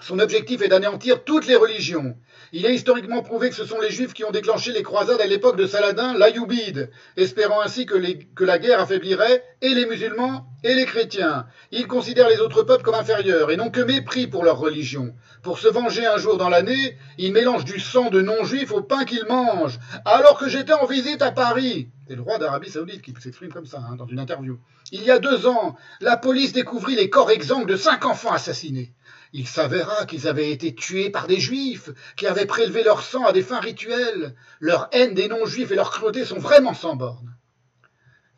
son 0.00 0.18
objectif 0.18 0.60
est 0.60 0.68
d'anéantir 0.68 1.24
toutes 1.24 1.46
les 1.46 1.54
religions. 1.56 2.16
Il 2.52 2.66
est 2.66 2.74
historiquement 2.74 3.22
prouvé 3.22 3.48
que 3.48 3.54
ce 3.54 3.64
sont 3.64 3.80
les 3.80 3.90
Juifs 3.90 4.12
qui 4.12 4.24
ont 4.24 4.30
déclenché 4.30 4.72
les 4.72 4.82
croisades 4.82 5.20
à 5.20 5.26
l'époque 5.26 5.56
de 5.56 5.66
Saladin 5.66 6.14
l'Ayoubide, 6.14 6.90
espérant 7.16 7.60
ainsi 7.62 7.86
que, 7.86 7.96
la 8.44 8.58
guerre 8.58 8.80
affaiblirait 8.80 9.42
et 9.62 9.74
les 9.74 9.86
musulmans 9.86 10.46
et 10.62 10.74
les 10.74 10.84
chrétiens. 10.84 11.46
Ils 11.72 11.86
considèrent 11.86 12.28
les 12.28 12.40
autres 12.40 12.62
peuples 12.62 12.84
comme 12.84 12.94
inférieurs 12.94 13.50
et 13.50 13.56
n'ont 13.56 13.70
que 13.70 13.80
mépris 13.80 14.26
pour 14.26 14.44
leur 14.44 14.58
religion. 14.58 15.14
Pour 15.42 15.58
se 15.58 15.68
venger 15.68 16.06
un 16.06 16.16
jour 16.16 16.36
dans 16.36 16.48
l'année, 16.48 16.96
ils 17.18 17.32
mélangent 17.32 17.64
du 17.64 17.80
sang 17.80 18.10
de 18.10 18.20
non-juifs 18.20 18.72
au 18.72 18.82
pain 18.82 19.04
qu'ils 19.04 19.26
mangent. 19.26 19.78
Alors 20.04 20.38
que 20.38 20.48
j'étais 20.48 20.72
en 20.72 20.86
visite 20.86 21.22
à 21.22 21.32
Paris, 21.32 21.88
c'est 22.06 22.16
le 22.16 22.22
roi 22.22 22.38
d'Arabie 22.38 22.70
Saoudite 22.70 23.02
qui 23.02 23.14
s'exprime 23.18 23.52
comme 23.52 23.66
ça 23.66 23.78
hein, 23.78 23.96
dans 23.96 24.06
une 24.06 24.18
interview. 24.18 24.58
Il 24.92 25.02
y 25.02 25.10
a 25.10 25.18
deux 25.18 25.46
ans, 25.46 25.76
la 26.00 26.16
police 26.16 26.52
découvrit 26.52 26.94
les 26.94 27.08
corps 27.08 27.30
exsangues 27.30 27.66
de 27.66 27.76
cinq 27.76 28.04
enfants 28.04 28.32
assassinés. 28.32 28.92
Il 29.36 29.48
s'avéra 29.48 30.06
qu'ils 30.06 30.28
avaient 30.28 30.52
été 30.52 30.76
tués 30.76 31.10
par 31.10 31.26
des 31.26 31.40
juifs, 31.40 31.90
qui 32.16 32.28
avaient 32.28 32.46
prélevé 32.46 32.84
leur 32.84 33.02
sang 33.02 33.24
à 33.24 33.32
des 33.32 33.42
fins 33.42 33.58
rituelles. 33.58 34.36
Leur 34.60 34.88
haine 34.92 35.12
des 35.12 35.26
non-juifs 35.26 35.72
et 35.72 35.74
leur 35.74 35.90
cruauté 35.90 36.24
sont 36.24 36.38
vraiment 36.38 36.72
sans 36.72 36.94
bornes. 36.94 37.34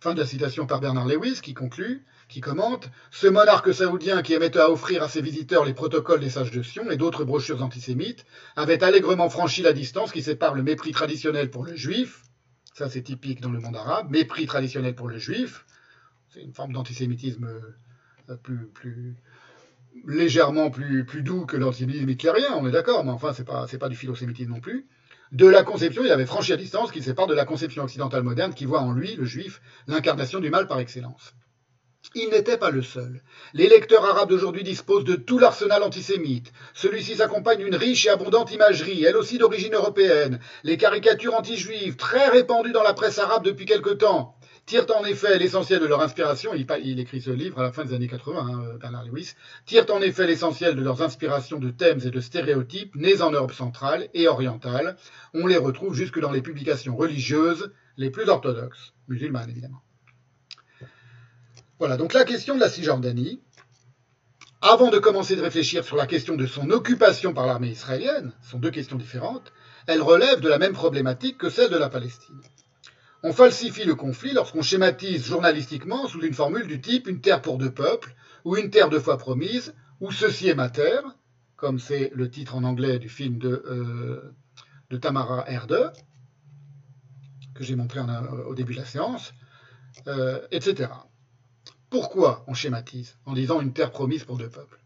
Fin 0.00 0.15
de 0.15 0.20
la 0.20 0.26
citation 0.26 0.66
par 0.66 0.81
Bernard 0.81 1.07
Lewis, 1.07 1.41
qui 1.42 1.52
conclut, 1.52 2.07
qui 2.31 2.41
commente 2.41 2.89
Ce 3.10 3.26
monarque 3.26 3.75
saoudien 3.75 4.23
qui 4.23 4.33
aimait 4.33 4.57
à 4.57 4.70
offrir 4.70 5.02
à 5.02 5.08
ses 5.10 5.20
visiteurs 5.20 5.66
les 5.66 5.75
protocoles 5.75 6.20
des 6.20 6.31
sages 6.31 6.50
de 6.50 6.62
Sion 6.62 6.91
et 6.91 6.97
d'autres 6.97 7.25
brochures 7.25 7.62
antisémites 7.62 8.25
avait 8.57 8.83
allègrement 8.83 9.28
franchi 9.28 9.60
la 9.60 9.75
distance 9.75 10.12
qui 10.12 10.23
sépare 10.23 10.55
le 10.55 10.62
mépris 10.62 10.92
traditionnel 10.92 11.50
pour 11.50 11.65
le 11.65 11.76
juif, 11.76 12.23
ça 12.73 12.89
c'est 12.89 13.02
typique 13.02 13.42
dans 13.42 13.50
le 13.50 13.60
monde 13.60 13.76
arabe, 13.76 14.10
mépris 14.10 14.47
traditionnel 14.47 14.94
pour 14.94 15.08
le 15.08 15.18
juif, 15.18 15.66
c'est 16.31 16.41
une 16.41 16.55
forme 16.55 16.73
d'antisémitisme 16.73 17.49
plus, 18.42 18.66
plus, 18.66 19.16
légèrement 20.07 20.70
plus, 20.70 21.05
doux 21.23 21.47
que 21.47 21.57
l'antisémitisme 21.57 22.08
hitlérien, 22.08 22.55
on 22.57 22.66
est 22.66 22.73
d'accord, 22.73 23.05
mais 23.05 23.12
enfin, 23.12 23.33
c'est 23.33 23.44
pas, 23.44 23.66
pas 23.66 23.89
du 23.89 23.97
philosémitisme 23.97 24.50
non 24.50 24.60
plus. 24.60 24.86
De 25.33 25.47
la 25.47 25.65
conception, 25.65 26.05
il 26.05 26.10
avait 26.10 26.26
franchi 26.26 26.52
à 26.52 26.57
distance 26.57 26.92
qui 26.92 27.02
sépare 27.02 27.26
de 27.26 27.34
la 27.34 27.44
conception 27.44 27.83
occidentale 27.83 28.23
moderne 28.23 28.55
qui 28.55 28.65
voit 28.65 28.81
en 28.81 28.92
lui, 28.92 29.16
le 29.16 29.25
juif, 29.25 29.60
l'incarnation 29.89 30.39
du 30.39 30.50
mal 30.50 30.66
par 30.66 30.78
excellence. 30.78 31.34
Il 32.15 32.31
n'était 32.31 32.57
pas 32.57 32.70
le 32.70 32.83
seul. 32.83 33.20
Les 33.52 33.68
lecteurs 33.68 34.05
arabes 34.05 34.28
d'aujourd'hui 34.28 34.62
disposent 34.62 35.05
de 35.05 35.16
tout 35.16 35.39
l'arsenal 35.39 35.83
antisémite. 35.83 36.52
Celui-ci 36.73 37.16
s'accompagne 37.16 37.58
d'une 37.58 37.75
riche 37.75 38.07
et 38.07 38.10
abondante 38.10 38.52
imagerie, 38.52 39.05
elle 39.05 39.16
aussi 39.16 39.39
d'origine 39.39 39.75
européenne. 39.75 40.39
Les 40.62 40.76
caricatures 40.76 41.34
anti-juives, 41.34 41.97
très 41.97 42.28
répandues 42.28 42.73
dans 42.73 42.84
la 42.84 42.94
presse 42.94 43.18
arabe 43.18 43.44
depuis 43.44 43.66
quelque 43.66 43.91
temps, 43.91 44.36
tirent 44.67 44.86
en 44.99 45.05
effet 45.05 45.39
l'essentiel 45.39 45.81
de 45.81 45.86
leur 45.86 46.03
inspiration, 46.03 46.53
il, 46.53 47.01
écrit 47.01 47.23
ce 47.23 47.31
livre 47.31 47.61
à 47.61 47.62
la 47.62 47.73
fin 47.73 47.85
des 47.85 47.95
années 47.95 48.09
80, 48.09 48.41
hein, 48.41 48.77
Bernard 48.81 49.05
Lewis, 49.05 49.35
tirent 49.65 49.86
en 49.91 50.01
effet 50.03 50.27
l'essentiel 50.27 50.75
de 50.75 50.83
leurs 50.83 51.03
inspirations 51.03 51.59
de 51.59 51.70
thèmes 51.70 52.01
et 52.05 52.11
de 52.11 52.20
stéréotypes 52.20 52.97
nés 52.97 53.23
en 53.23 53.31
Europe 53.31 53.53
centrale 53.53 54.09
et 54.12 54.27
orientale. 54.27 54.97
On 55.35 55.47
les 55.47 55.57
retrouve 55.57 55.95
jusque 55.95 56.19
dans 56.19 56.33
les 56.33 56.43
publications 56.43 56.97
religieuses 56.97 57.73
les 57.97 58.11
plus 58.11 58.28
orthodoxes, 58.28 58.93
musulmanes 59.09 59.51
évidemment. 59.51 59.83
Voilà, 61.78 61.97
donc 61.97 62.12
la 62.12 62.25
question 62.25 62.57
de 62.57 62.61
la 62.61 62.69
Cisjordanie, 62.69 63.41
avant 64.62 64.91
de 64.91 64.99
commencer 64.99 65.36
de 65.36 65.43
réfléchir 65.43 65.85
sur 65.85 65.97
la 65.97 66.07
question 66.07 66.35
de 66.35 66.47
son 66.47 66.70
occupation 66.70 67.33
par 67.33 67.47
l'armée 67.47 67.69
israélienne, 67.69 68.33
ce 68.43 68.51
sont 68.51 68.59
deux 68.59 68.70
questions 68.70 68.97
différentes, 68.97 69.53
elle 69.86 70.03
relève 70.03 70.41
de 70.41 70.49
la 70.49 70.59
même 70.59 70.73
problématique 70.73 71.39
que 71.39 71.51
celle 71.51 71.70
de 71.70 71.77
la 71.77 71.89
Palestine. 71.89 72.41
On 73.29 73.33
falsifie 73.33 73.83
le 73.83 73.97
conflit 73.97 74.33
lorsqu'on 74.33 74.63
schématise 74.63 75.27
journalistiquement 75.27 76.07
sous 76.07 76.23
une 76.23 76.33
formule 76.33 76.69
du 76.69 76.81
type 76.81 77.09
une 77.09 77.21
terre 77.21 77.43
pour 77.43 77.59
deux 77.59 77.73
peuples, 77.73 78.15
ou 78.45 78.57
une 78.57 78.71
terre 78.71 78.89
deux 78.89 79.01
fois 79.01 79.19
promise, 79.19 79.75
ou 80.01 80.13
ceci 80.13 80.47
est 80.47 80.55
ma 80.55 80.71
terre, 80.71 81.03
comme 81.57 81.81
c'est 81.81 82.13
le 82.15 82.31
titre 82.31 82.55
en 82.55 82.63
anglais 82.63 83.01
du 83.01 83.09
film 83.09 83.39
de, 83.39 83.65
euh, 83.67 84.99
Tamara 85.01 85.45
Herde, 85.51 85.93
que 87.53 87.65
j'ai 87.65 87.75
montré 87.75 87.99
au 88.47 88.55
début 88.55 88.75
de 88.75 88.79
la 88.79 88.85
séance, 88.87 89.35
euh, 90.07 90.47
etc. 90.53 90.91
Pourquoi 91.91 92.45
on 92.47 92.55
schématise 92.55 93.19
en 93.27 93.33
disant 93.33 93.61
une 93.61 93.73
terre 93.73 93.91
promise 93.91 94.23
pour 94.23 94.37
deux 94.37 94.51
peuples? 94.51 94.79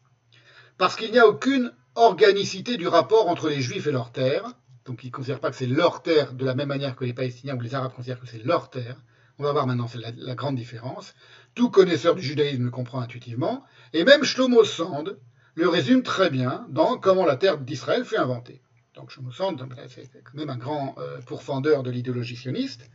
Parce 0.78 0.96
qu'il 0.96 1.12
n'y 1.12 1.18
a 1.18 1.26
aucune 1.26 1.74
organicité 1.94 2.78
du 2.78 2.88
rapport 2.88 3.28
entre 3.28 3.50
les 3.50 3.60
Juifs 3.60 3.86
et 3.86 3.92
leur 3.92 4.12
terre, 4.12 4.54
donc 4.90 5.04
ils 5.04 5.06
ne 5.06 5.12
considèrent 5.12 5.38
pas 5.38 5.50
que 5.50 5.56
c'est 5.56 5.68
leur 5.68 6.02
terre 6.02 6.32
de 6.32 6.44
la 6.44 6.56
même 6.56 6.66
manière 6.66 6.96
que 6.96 7.04
les 7.04 7.12
Palestiniens 7.12 7.56
ou 7.56 7.60
les 7.60 7.76
Arabes 7.76 7.92
considèrent 7.94 8.18
que 8.18 8.26
c'est 8.26 8.44
leur 8.44 8.70
terre. 8.70 9.00
On 9.38 9.44
va 9.44 9.52
voir 9.52 9.68
maintenant 9.68 9.86
la, 9.94 10.10
la 10.16 10.34
grande 10.34 10.56
différence. 10.56 11.14
Tout 11.54 11.70
connaisseur 11.70 12.16
du 12.16 12.22
judaïsme 12.22 12.64
le 12.64 12.70
comprend 12.72 13.00
intuitivement, 13.00 13.64
et 13.92 14.02
même 14.02 14.24
Shlomo 14.24 14.64
Sand 14.64 15.16
le 15.54 15.68
résume 15.68 16.02
très 16.02 16.28
bien 16.28 16.66
dans 16.70 16.98
Comment 16.98 17.24
la 17.24 17.36
terre 17.36 17.58
d'Israël 17.58 18.04
fut 18.04 18.16
inventée. 18.16 18.62
Donc 18.94 19.10
Shlomo 19.10 19.30
Sand, 19.30 19.64
c'est 19.86 20.10
quand 20.24 20.34
même 20.34 20.50
un 20.50 20.58
grand 20.58 20.96
euh, 20.98 21.20
pourfendeur 21.20 21.84
de 21.84 21.92
l'idéologie 21.92 22.34
sioniste. 22.34 22.90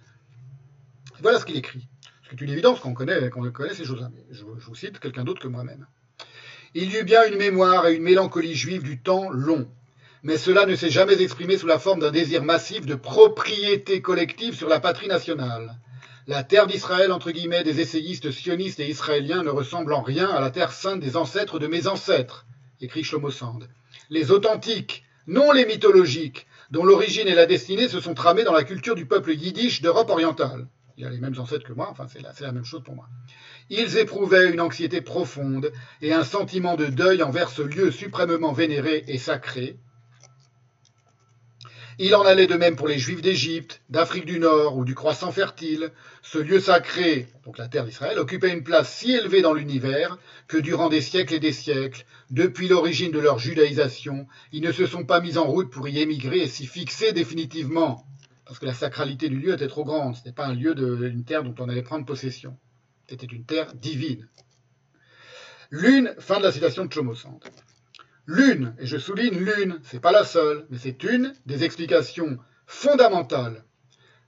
Voilà 1.21 1.39
ce 1.39 1.45
qu'il 1.45 1.55
écrit. 1.55 1.87
C'est 2.29 2.41
une 2.41 2.49
évidence 2.49 2.81
qu'on 2.81 2.93
connaît, 2.93 3.29
qu'on 3.29 3.49
connaît 3.51 3.73
ces 3.73 3.85
choses-là. 3.85 4.11
Je 4.31 4.43
vous 4.43 4.75
cite 4.75 4.99
quelqu'un 4.99 5.23
d'autre 5.23 5.41
que 5.41 5.47
moi-même. 5.47 5.87
Il 6.73 6.91
y 6.91 6.97
eut 6.97 7.05
bien 7.05 7.25
une 7.25 7.37
mémoire 7.37 7.87
et 7.87 7.95
une 7.95 8.03
mélancolie 8.03 8.53
juive 8.53 8.83
du 8.83 9.01
temps 9.01 9.29
long, 9.29 9.71
mais 10.25 10.37
cela 10.37 10.65
ne 10.65 10.75
s'est 10.75 10.89
jamais 10.89 11.21
exprimé 11.21 11.55
sous 11.55 11.67
la 11.67 11.77
forme 11.77 11.99
d'un 11.99 12.09
désir 12.09 12.43
massif 12.43 12.87
de 12.87 12.95
propriété 12.95 14.01
collective 14.01 14.55
sur 14.55 14.67
la 14.67 14.79
patrie 14.79 15.07
nationale. 15.07 15.77
La 16.25 16.43
terre 16.43 16.65
d'Israël, 16.65 17.11
entre 17.11 17.29
guillemets, 17.29 17.63
des 17.63 17.79
essayistes 17.79 18.31
sionistes 18.31 18.79
et 18.79 18.89
israéliens 18.89 19.43
ne 19.43 19.51
ressemble 19.51 19.93
en 19.93 20.01
rien 20.01 20.27
à 20.27 20.41
la 20.41 20.49
terre 20.49 20.71
sainte 20.71 20.99
des 20.99 21.15
ancêtres 21.15 21.59
de 21.59 21.67
mes 21.67 21.85
ancêtres, 21.85 22.47
écrit 22.81 23.03
Shlomo 23.03 23.29
Sand. 23.29 23.69
Les 24.09 24.31
authentiques, 24.31 25.03
non 25.27 25.51
les 25.51 25.67
mythologiques, 25.67 26.47
dont 26.71 26.85
l'origine 26.85 27.27
et 27.27 27.35
la 27.35 27.45
destinée 27.45 27.87
se 27.87 27.99
sont 27.99 28.15
tramées 28.15 28.43
dans 28.43 28.51
la 28.51 28.63
culture 28.63 28.95
du 28.95 29.05
peuple 29.05 29.35
yiddish 29.35 29.83
d'Europe 29.83 30.09
orientale 30.09 30.65
il 30.97 31.05
a 31.05 31.09
les 31.09 31.19
mêmes 31.19 31.37
ancêtres 31.37 31.65
que 31.65 31.73
moi, 31.73 31.89
enfin 31.89 32.07
c'est 32.07 32.21
la, 32.21 32.51
même 32.51 32.63
chose 32.63 32.83
pour 32.83 32.95
moi. 32.95 33.07
Ils 33.69 33.97
éprouvaient 33.97 34.51
une 34.51 34.61
anxiété 34.61 35.01
profonde 35.01 35.71
et 36.01 36.13
un 36.13 36.23
sentiment 36.23 36.75
de 36.75 36.85
deuil 36.85 37.21
envers 37.21 37.49
ce 37.49 37.61
lieu 37.61 37.91
suprêmement 37.91 38.53
vénéré 38.53 39.03
et 39.07 39.17
sacré. 39.17 39.77
Il 41.97 42.13
en 42.15 42.23
allait 42.23 42.47
de 42.47 42.55
même 42.55 42.75
pour 42.75 42.87
les 42.87 42.97
Juifs 42.97 43.21
d'Égypte, 43.21 43.81
d'Afrique 43.89 44.25
du 44.25 44.39
Nord 44.39 44.77
ou 44.77 44.83
du 44.83 44.95
croissant 44.95 45.31
fertile. 45.31 45.91
Ce 46.21 46.37
lieu 46.37 46.59
sacré, 46.59 47.27
donc 47.45 47.57
la 47.57 47.67
terre 47.67 47.85
d'Israël, 47.85 48.19
occupait 48.19 48.51
une 48.51 48.63
place 48.63 48.93
si 48.93 49.13
élevée 49.13 49.41
dans 49.41 49.53
l'univers 49.53 50.17
que 50.47 50.57
durant 50.57 50.89
des 50.89 51.01
siècles 51.01 51.35
et 51.35 51.39
des 51.39 51.53
siècles, 51.53 52.05
depuis 52.31 52.67
l'origine 52.67 53.11
de 53.11 53.19
leur 53.19 53.39
judaïsation, 53.39 54.27
ils 54.51 54.61
ne 54.61 54.71
se 54.71 54.85
sont 54.85 55.05
pas 55.05 55.21
mis 55.21 55.37
en 55.37 55.45
route 55.45 55.71
pour 55.71 55.87
y 55.87 55.99
émigrer 55.99 56.39
et 56.39 56.47
s'y 56.47 56.67
fixer 56.67 57.13
définitivement 57.13 58.05
parce 58.45 58.59
que 58.59 58.65
la 58.65 58.73
sacralité 58.73 59.27
du 59.27 59.39
lieu 59.39 59.53
était 59.53 59.67
trop 59.67 59.83
grande. 59.83 60.15
Ce 60.15 60.19
n'était 60.19 60.31
pas 60.31 60.45
un 60.45 60.53
lieu 60.53 60.75
d'une 60.75 61.23
terre 61.23 61.43
dont 61.43 61.55
on 61.59 61.69
allait 61.69 61.81
prendre 61.81 62.05
possession. 62.05 62.57
C'était 63.07 63.25
une 63.25 63.45
terre 63.45 63.73
divine. 63.73 64.27
L'une, 65.71 66.13
fin 66.19 66.37
de 66.37 66.43
la 66.43 66.51
citation 66.51 66.85
de 66.85 66.93
Chomosand. 66.93 67.39
L'une, 68.27 68.75
et 68.79 68.87
je 68.87 68.97
souligne 68.97 69.37
l'une, 69.37 69.79
c'est 69.83 69.99
pas 69.99 70.11
la 70.11 70.25
seule, 70.25 70.65
mais 70.69 70.77
c'est 70.79 71.03
une 71.03 71.33
des 71.45 71.63
explications 71.63 72.39
fondamentales 72.65 73.63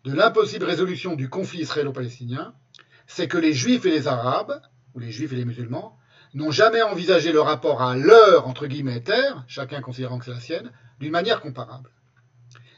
de 0.04 0.14
l'impossible 0.14 0.66
résolution 0.66 1.16
du 1.16 1.30
conflit 1.30 1.62
israélo-palestinien, 1.62 2.54
c'est 3.08 3.28
que 3.28 3.38
les 3.38 3.54
juifs 3.54 3.86
et 3.86 3.92
les 3.92 4.08
arabes, 4.08 4.62
ou 4.94 5.00
les 5.00 5.12
juifs 5.12 5.34
et 5.34 5.36
les 5.36 5.46
musulmans, 5.46 5.98
n'ont 6.34 6.52
jamais 6.52 6.82
envisagé 6.82 7.32
le 7.32 7.42
rapport 7.42 7.82
à 7.82 7.96
leur, 7.96 8.48
entre 8.48 8.68
guillemets, 8.68 9.02
terre, 9.02 9.44
chacun 9.48 9.82
considérant 9.82 10.20
que 10.20 10.26
c'est 10.26 10.32
la 10.32 10.40
sienne, 10.40 10.72
d'une 11.00 11.12
manière 11.12 11.42
comparable. 11.42 11.90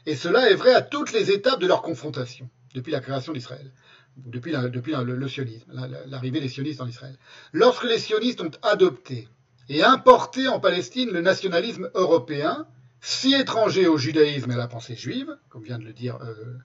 Et 0.06 0.16
cela 0.16 0.50
est 0.50 0.54
vrai 0.54 0.74
à 0.74 0.82
toutes 0.82 1.12
les 1.12 1.30
étapes 1.30 1.60
de 1.60 1.66
leur 1.66 1.82
confrontation, 1.82 2.48
depuis 2.74 2.92
la 2.92 3.00
création 3.00 3.32
d'Israël, 3.32 3.72
depuis, 4.16 4.52
le, 4.52 5.28
sionisme, 5.28 5.72
l'arrivée 6.06 6.40
des 6.40 6.48
sionistes 6.48 6.80
en 6.80 6.86
Israël. 6.86 7.16
Lorsque 7.52 7.84
les 7.84 7.98
sionistes 7.98 8.40
ont 8.40 8.50
adopté 8.62 9.28
et 9.70 9.84
importé 9.84 10.48
en 10.48 10.58
Palestine 10.58 11.10
le 11.10 11.22
nationalisme 11.22 11.90
européen, 11.94 12.66
si 13.00 13.34
étranger 13.34 13.86
au 13.86 13.96
judaïsme 13.96 14.50
et 14.50 14.54
à 14.54 14.58
la 14.58 14.66
pensée 14.66 14.96
juive, 14.96 15.38
comme 15.48 15.62
vient 15.62 15.78
de 15.78 15.84
le 15.84 15.92
dire 15.92 16.18
euh, 16.22 16.58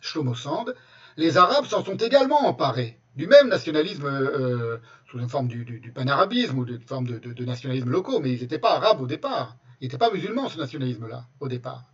Shlomo 0.00 0.36
Sand, 0.36 0.74
les 1.16 1.36
Arabes 1.36 1.66
s'en 1.66 1.84
sont 1.84 1.96
également 1.96 2.46
emparés 2.46 3.00
du 3.16 3.26
même 3.26 3.48
nationalisme 3.48 4.06
euh, 4.06 4.76
sous 5.10 5.18
une 5.18 5.28
forme 5.28 5.48
du, 5.48 5.92
panarabisme 5.92 6.58
ou 6.58 6.64
d'une 6.64 6.80
forme 6.80 7.08
de, 7.08 7.44
nationalisme 7.44 7.90
locaux, 7.90 8.20
mais 8.20 8.32
ils 8.32 8.40
n'étaient 8.40 8.58
pas 8.58 8.76
arabes 8.76 9.00
au 9.00 9.06
départ. 9.06 9.56
Ils 9.80 9.84
n'étaient 9.84 9.98
pas 9.98 10.12
musulmans, 10.12 10.48
ce 10.48 10.58
nationalisme-là, 10.58 11.26
au 11.40 11.48
départ. 11.48 11.84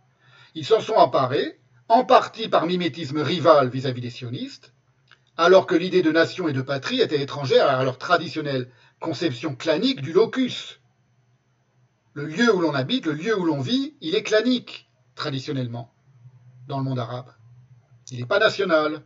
Ils 0.53 0.65
s'en 0.65 0.79
sont 0.79 0.93
emparés, 0.93 1.59
en 1.87 2.05
partie 2.05 2.49
par 2.49 2.67
mimétisme 2.67 3.19
rival 3.19 3.69
vis-à-vis 3.69 4.01
des 4.01 4.09
sionistes, 4.09 4.73
alors 5.37 5.65
que 5.65 5.75
l'idée 5.75 6.03
de 6.03 6.11
nation 6.11 6.47
et 6.47 6.53
de 6.53 6.61
patrie 6.61 7.01
était 7.01 7.21
étrangère 7.21 7.67
à 7.67 7.83
leur 7.83 7.97
traditionnelle 7.97 8.69
conception 9.03 9.53
clanique 9.53 10.01
du 10.01 10.13
locus. 10.13 10.79
Le 12.13 12.25
lieu 12.25 12.55
où 12.55 12.61
l'on 12.61 12.73
habite, 12.73 13.05
le 13.05 13.11
lieu 13.11 13.37
où 13.37 13.43
l'on 13.43 13.59
vit, 13.59 13.95
il 13.99 14.15
est 14.15 14.23
clanique, 14.23 14.89
traditionnellement, 15.13 15.93
dans 16.67 16.77
le 16.77 16.85
monde 16.85 16.99
arabe. 16.99 17.31
Il 18.11 18.19
n'est 18.19 18.25
pas 18.25 18.39
national. 18.39 19.03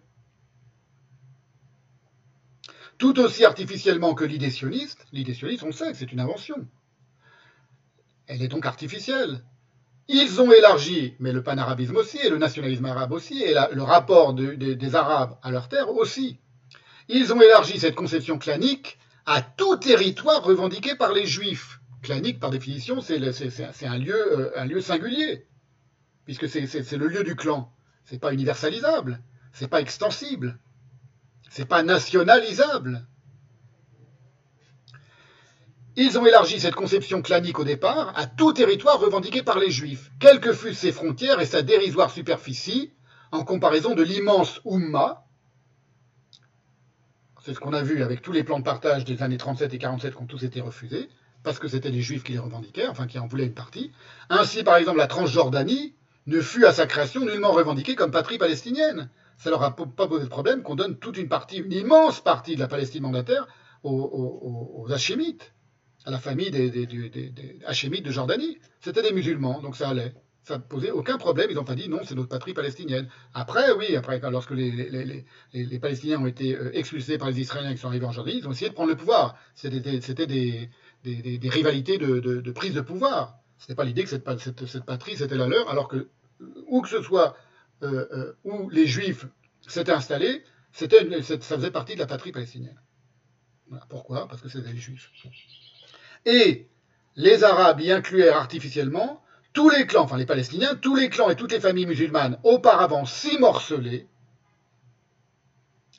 Tout 3.00 3.20
aussi 3.20 3.44
artificiellement 3.44 4.14
que 4.14 4.24
l'idée 4.24 4.52
sioniste, 4.52 5.08
on 5.64 5.72
sait 5.72 5.92
que 5.92 5.98
c'est 5.98 6.12
une 6.12 6.20
invention. 6.20 6.68
Elle 8.28 8.44
est 8.44 8.50
donc 8.50 8.68
artificielle. 8.68 9.44
Ils 10.08 10.40
ont 10.42 10.52
élargi, 10.52 11.16
mais 11.20 11.34
le 11.34 11.42
panarabisme 11.42 11.98
aussi, 11.98 12.20
et 12.20 12.30
le 12.30 12.38
nationalisme 12.38 12.86
arabe 12.86 13.14
aussi, 13.14 13.42
et 13.42 13.54
le 13.54 13.82
rapport 13.82 14.36
des 14.36 14.96
Arabes 14.96 15.38
à 15.42 15.50
leur 15.50 15.70
terre 15.70 15.90
aussi. 15.90 16.38
Ils 17.10 17.34
ont 17.34 17.42
élargi 17.42 17.80
cette 17.80 17.96
conception 17.96 18.38
clanique 18.38 19.00
à 19.28 19.42
tout 19.42 19.76
territoire 19.76 20.42
revendiqué 20.42 20.96
par 20.96 21.12
les 21.12 21.28
Juifs. 21.28 21.80
Clanique, 22.02 22.40
par 22.40 22.50
définition, 22.50 23.02
c'est 23.02 23.18
un 23.86 23.98
lieu, 23.98 24.16
euh, 24.16 24.52
un 24.56 24.66
lieu 24.66 24.80
singulier, 24.80 25.46
puisque 26.24 26.48
c'est 26.48 26.92
le 26.94 27.08
lieu 27.08 27.24
du 27.24 27.36
clan. 27.36 27.72
C'est 28.06 28.20
pas 28.20 28.34
universalisable, 28.34 29.22
c'est 29.52 29.68
pas 29.68 29.82
extensible, 29.82 30.58
c'est 31.50 31.68
pas 31.68 31.84
nationalisable. 31.84 33.06
Ils 35.98 36.18
ont 36.18 36.26
élargi 36.26 36.62
cette 36.62 36.76
conception 36.76 37.22
clanique 37.22 37.60
au 37.60 37.66
départ 37.66 38.14
à 38.16 38.28
tout 38.28 38.54
territoire 38.54 39.00
revendiqué 39.00 39.44
par 39.44 39.60
les 39.60 39.72
Juifs, 39.72 40.12
quelles 40.20 40.40
que 40.40 40.54
fussent 40.54 40.80
ses 40.80 40.94
frontières 40.94 41.42
et 41.42 41.46
sa 41.46 41.64
dérisoire 41.64 42.12
superficie, 42.12 42.94
en 43.34 43.44
comparaison 43.44 43.94
de 43.94 44.04
l'immense 44.04 44.62
Oumma. 44.64 45.27
C'est 47.48 47.54
ce 47.54 47.62
qu'on 47.62 47.72
a 47.72 47.82
vu 47.82 48.04
avec 48.04 48.22
tous 48.22 48.34
les 48.34 48.44
plans 48.44 48.60
de 48.60 48.66
partage 48.66 49.06
des 49.06 49.24
années 49.24 49.38
37 49.38 49.74
et 49.74 49.78
47 49.78 50.14
qui 50.14 50.22
ont 50.22 50.26
tous 50.26 50.44
été 50.44 50.60
refusés, 50.60 51.08
parce 51.44 51.60
que 51.60 51.70
c'était 51.70 51.92
des 51.92 52.02
Juifs 52.02 52.26
qui 52.26 52.34
les 52.34 52.40
revendiquaient, 52.40 52.90
enfin 52.90 53.08
qui 53.08 53.20
en 53.20 53.28
voulaient 53.28 53.46
une 53.46 53.54
partie. 53.54 53.94
Ainsi, 54.30 54.66
par 54.66 54.76
exemple, 54.76 54.98
la 54.98 55.08
Transjordanie 55.08 55.96
ne 56.26 56.42
fut 56.42 56.66
à 56.66 56.74
sa 56.74 56.88
création 56.88 57.24
nullement 57.24 57.54
revendiquée 57.54 57.96
comme 57.96 58.12
patrie 58.12 58.38
palestinienne. 58.38 59.10
Ça 59.38 59.50
leur 59.50 59.64
a 59.64 59.74
pas 59.78 60.08
posé 60.10 60.26
de 60.26 60.30
problème 60.30 60.62
qu'on 60.62 60.76
donne 60.76 60.98
toute 60.98 61.16
une 61.16 61.30
partie, 61.30 61.60
une 61.60 61.72
immense 61.72 62.20
partie 62.20 62.56
de 62.56 62.60
la 62.60 62.68
Palestine 62.68 63.04
mandataire 63.04 63.48
aux, 63.82 64.84
aux 64.86 64.92
Hachémites 64.92 65.54
à 66.04 66.12
la 66.12 66.20
famille 66.20 66.52
des, 66.52 67.62
Hachémites 67.66 68.04
de 68.04 68.12
Jordanie. 68.12 68.58
C'était 68.82 69.04
des 69.04 69.14
musulmans, 69.14 69.62
donc 69.62 69.78
ça 69.78 69.88
allait. 69.88 70.14
Ça 70.48 70.58
ne 70.58 70.64
posait 70.64 70.92
aucun 70.92 71.18
problème. 71.18 71.48
Ils 71.50 71.56
n'ont 71.56 71.66
pas 71.66 71.76
dit 71.76 71.90
non, 71.90 72.00
c'est 72.06 72.16
notre 72.16 72.30
patrie 72.30 72.54
palestinienne. 72.54 73.10
Après, 73.34 73.70
oui, 73.74 73.98
après, 73.98 74.22
lorsque 74.32 74.52
les, 74.52 74.72
les, 74.72 74.90
les, 75.04 75.26
les 75.66 75.80
Palestiniens 75.80 76.22
ont 76.22 76.26
été 76.26 76.56
euh, 76.56 76.72
expulsés 76.74 77.18
par 77.18 77.28
les 77.28 77.42
Israéliens 77.42 77.74
qui 77.74 77.80
sont 77.80 77.90
arrivés 77.90 78.06
en 78.06 78.14
Jordanie, 78.14 78.38
ils 78.38 78.48
ont 78.48 78.52
essayé 78.52 78.70
de 78.70 78.74
prendre 78.74 78.90
le 78.90 78.96
pouvoir. 78.96 79.38
C'était 79.56 79.82
des, 79.82 81.50
rivalités 81.50 81.98
de, 81.98 82.52
prise 82.52 82.74
de 82.74 82.80
pouvoir. 82.80 83.40
Ce 83.58 83.66
n'était 83.66 83.76
pas 83.76 83.84
l'idée 83.84 84.06
que 84.06 84.10
cette, 84.10 84.24
patrie, 84.86 85.18
c'était 85.18 85.36
la 85.36 85.48
leur, 85.48 85.70
alors 85.70 85.90
que 85.90 86.08
où 86.68 86.82
que 86.82 86.88
ce 86.88 87.02
soit 87.02 87.36
euh, 87.84 88.08
euh, 88.14 88.34
où 88.46 88.70
les 88.70 88.88
Juifs 88.88 89.26
s'étaient 89.68 89.92
installés, 89.92 90.44
ça 90.72 90.88
faisait 90.88 91.72
partie 91.72 91.96
de 91.96 92.00
la 92.00 92.08
patrie 92.08 92.32
palestinienne. 92.32 92.80
Pourquoi? 93.90 94.30
Parce 94.30 94.42
que 94.42 94.48
c'était 94.48 94.72
les 94.72 94.80
Juifs. 94.80 95.12
Et 96.26 96.70
les 97.18 97.44
Arabes 97.44 97.82
y 97.82 97.92
incluèrent 97.92 98.38
artificiellement 98.38 99.22
tous 99.58 99.72
les 99.72 99.88
clans, 99.88 100.04
enfin 100.04 100.18
les 100.18 100.28
Palestiniens, 100.28 100.76
tous 100.76 100.96
les 100.96 101.10
clans 101.10 101.32
et 101.32 101.36
toutes 101.36 101.52
les 101.52 101.60
familles 101.60 101.88
musulmanes 101.88 102.38
auparavant 102.44 103.06
si 103.06 103.40
morcelées 103.40 104.06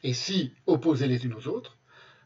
et 0.05 0.15
si 0.15 0.53
opposées 0.67 1.09
les 1.09 1.27
unes 1.27 1.35
aux 1.35 1.49
autres, 1.49 1.77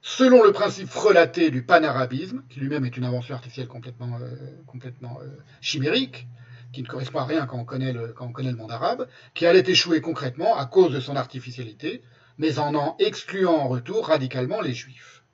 selon 0.03 0.45
le 0.45 0.53
principe 0.53 0.89
frelaté 0.89 1.51
du 1.51 1.65
panarabisme, 1.65 2.43
qui 2.51 2.61
lui-même 2.61 2.85
est 2.85 2.99
une 2.99 3.07
invention 3.07 3.35
artificielle 3.35 3.67
complètement, 3.67 4.19
euh, 4.21 4.85
euh, 4.85 5.37
chimérique, 5.63 6.27
qui 6.71 6.83
ne 6.83 6.87
correspond 6.87 7.21
à 7.21 7.25
rien 7.25 7.47
quand 7.47 7.57
on, 7.57 7.65
connaît 7.65 7.95
le, 7.95 8.09
quand 8.09 8.27
on 8.27 8.33
connaît 8.33 8.51
le 8.51 8.59
monde 8.59 8.73
arabe, 8.73 9.09
qui 9.33 9.47
allait 9.47 9.65
échouer 9.67 10.03
concrètement 10.03 10.59
à 10.59 10.67
cause 10.67 10.93
de 10.93 11.01
son 11.01 11.17
artificialité, 11.17 12.03
mais 12.37 12.59
en 12.59 12.75
en 12.75 12.95
excluant 12.99 13.57
en 13.57 13.69
retour 13.69 14.09
radicalement 14.09 14.61
les 14.61 14.75
juifs. 14.75 15.25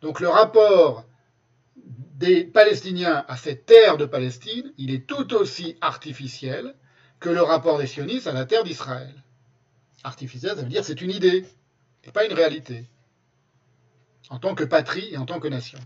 Donc 0.00 0.20
le 0.20 0.28
rapport 0.28 1.09
des 2.20 2.44
Palestiniens 2.44 3.24
à 3.28 3.36
cette 3.38 3.64
terre 3.64 3.96
de 3.96 4.04
Palestine, 4.04 4.74
il 4.76 4.92
est 4.92 5.06
tout 5.06 5.32
aussi 5.32 5.78
artificiel 5.80 6.74
que 7.18 7.30
le 7.30 7.40
rapport 7.40 7.78
des 7.78 7.86
sionistes 7.86 8.26
à 8.26 8.32
la 8.32 8.44
terre 8.44 8.62
d'Israël. 8.62 9.14
Artificiel, 10.04 10.54
ça 10.54 10.62
veut 10.62 10.68
dire 10.68 10.84
c'est 10.84 11.00
une 11.00 11.12
idée, 11.12 11.46
et 12.04 12.12
pas 12.12 12.26
une 12.26 12.34
réalité, 12.34 12.90
en 14.28 14.38
tant 14.38 14.54
que 14.54 14.64
patrie 14.64 15.08
et 15.14 15.16
en 15.16 15.24
tant 15.24 15.40
que 15.40 15.48
nation. 15.48 15.78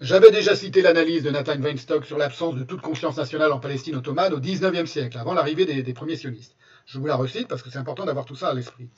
J'avais 0.00 0.30
déjà 0.30 0.54
cité 0.54 0.82
l'analyse 0.82 1.24
de 1.24 1.30
Nathan 1.30 1.60
Weinstock 1.60 2.06
sur 2.06 2.16
l'absence 2.16 2.54
de 2.54 2.62
toute 2.62 2.80
conscience 2.80 3.16
nationale 3.16 3.50
en 3.50 3.58
Palestine 3.58 3.96
ottomane 3.96 4.34
au 4.34 4.38
XIXe 4.38 4.88
siècle, 4.88 5.18
avant 5.18 5.34
l'arrivée 5.34 5.64
des, 5.64 5.82
des, 5.82 5.94
premiers 5.94 6.16
sionistes. 6.16 6.54
Je 6.84 7.00
vous 7.00 7.06
la 7.06 7.16
recite 7.16 7.48
parce 7.48 7.62
que 7.62 7.70
c'est 7.70 7.78
important 7.78 8.04
d'avoir 8.04 8.24
tout 8.24 8.36
ça 8.36 8.50
à 8.50 8.54
l'esprit. 8.54 8.88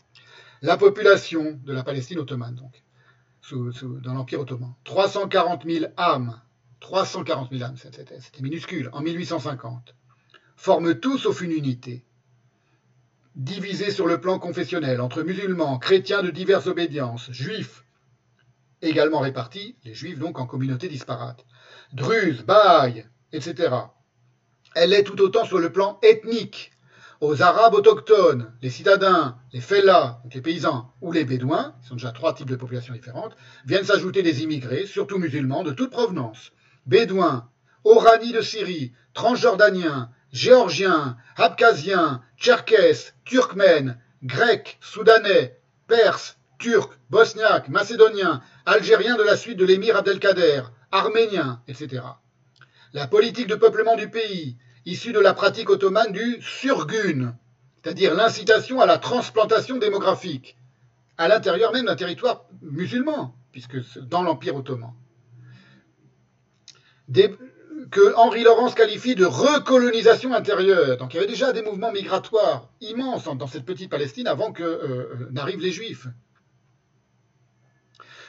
La 0.61 0.77
population 0.77 1.59
de 1.65 1.73
la 1.73 1.83
Palestine 1.83 2.19
ottomane, 2.19 2.57
donc, 2.57 2.83
dans 3.53 4.15
l'Empire 4.15 4.41
ottoman, 4.41 4.75
340 4.85 5.65
000 5.65 5.87
âmes, 5.97 6.41
340 6.81 7.51
000 7.51 7.63
âmes, 7.65 7.77
c'était 7.77 8.19
minuscule, 8.41 8.91
en 8.93 9.01
1850, 9.01 9.95
forment 10.57 10.99
tous 10.99 11.19
sauf 11.19 11.41
une 11.41 11.53
unité, 11.53 12.05
divisés 13.37 13.91
sur 13.91 14.07
le 14.07 14.21
plan 14.21 14.39
confessionnel 14.39 15.01
entre 15.01 15.23
musulmans, 15.23 15.79
chrétiens 15.79 16.23
de 16.23 16.31
diverses 16.31 16.67
obédiences, 16.67 17.31
juifs, 17.31 17.85
également 18.83 19.21
répartis, 19.21 19.77
les 19.85 19.95
juifs 19.95 20.19
donc 20.19 20.39
en 20.39 20.47
communautés 20.47 20.89
disparates, 20.89 21.45
druzes, 21.93 22.43
bahaïs, 22.45 23.05
etc. 23.33 23.75
Elle 24.75 24.93
est 24.93 25.05
tout 25.05 25.21
autant 25.21 25.45
sur 25.45 25.59
le 25.59 25.73
plan 25.73 25.99
ethnique, 26.03 26.73
aux 27.21 27.43
Arabes 27.43 27.75
autochtones, 27.75 28.53
les 28.63 28.71
citadins, 28.71 29.37
les 29.53 29.61
fellahs, 29.61 30.21
les 30.33 30.41
paysans, 30.41 30.93
ou 31.01 31.11
les 31.11 31.25
bédouins, 31.25 31.75
qui 31.83 31.89
sont 31.89 31.97
déjà 31.97 32.13
trois 32.13 32.35
types 32.35 32.51
de 32.51 32.57
populations 32.57 32.95
différentes, 32.95 33.37
viennent 33.67 33.85
s'ajouter 33.85 34.23
des 34.23 34.43
immigrés, 34.43 34.87
surtout 34.87 35.19
musulmans, 35.19 35.65
de 35.65 35.73
toute 35.73 35.91
provenance. 35.91 36.53
Bédouins, 36.87 37.49
Orani 37.85 38.33
de 38.33 38.41
Syrie, 38.41 38.93
Transjordaniens, 39.15 40.11
Géorgiens, 40.33 41.17
Abkhaziens, 41.37 42.23
Tcherkesses, 42.37 43.15
Turkmènes, 43.25 43.99
Grecs, 44.23 44.79
Soudanais, 44.81 45.59
Perses, 45.89 46.39
Turcs, 46.59 46.99
Bosniaques, 47.11 47.69
Macédoniens, 47.69 48.43
Algériens 48.67 49.17
de 49.17 49.23
la 49.23 49.37
suite 49.37 49.59
de 49.59 49.65
l'émir 49.65 49.97
Abdelkader, 49.97 50.63
Arméniens, 50.93 51.63
etc. 51.67 52.03
La 52.93 53.07
politique 53.07 53.49
de 53.49 53.55
peuplement 53.55 53.97
du 53.97 54.09
pays, 54.09 54.57
issue 54.89 55.13
de 55.13 55.21
la 55.21 55.35
pratique 55.35 55.71
ottomane 55.71 56.13
du 56.13 56.39
surgun, 56.41 57.37
c'est-à-dire 57.83 58.15
l'incitation 58.15 58.81
à 58.81 58.87
la 58.87 58.99
transplantation 58.99 59.77
démographique, 59.77 60.57
à 61.17 61.29
l'intérieur 61.29 61.73
même 61.73 61.87
d'un 61.87 61.97
territoire 61.97 62.47
musulman, 62.63 63.35
puisque 63.53 63.77
dans 64.01 64.23
l'Empire 64.23 64.57
ottoman. 64.57 64.93
Que 67.91 68.15
Henri 68.17 68.43
Laurence 68.43 68.75
qualifie 68.75 69.15
de 69.15 69.25
recolonisation 69.25 70.35
intérieure. 70.35 70.99
Donc 70.99 71.15
il 71.15 71.17
y 71.17 71.19
avait 71.21 71.29
déjà 71.29 71.53
des 71.53 71.63
mouvements 71.63 71.93
migratoires 71.93 72.69
immenses 72.81 73.25
dans 73.25 73.47
cette 73.47 73.65
petite 73.65 73.91
Palestine 73.91 74.27
avant 74.27 74.53
que 74.53 74.63
euh, 74.63 75.29
n'arrivent 75.31 75.61
les 75.61 75.71
Juifs. 75.71 76.07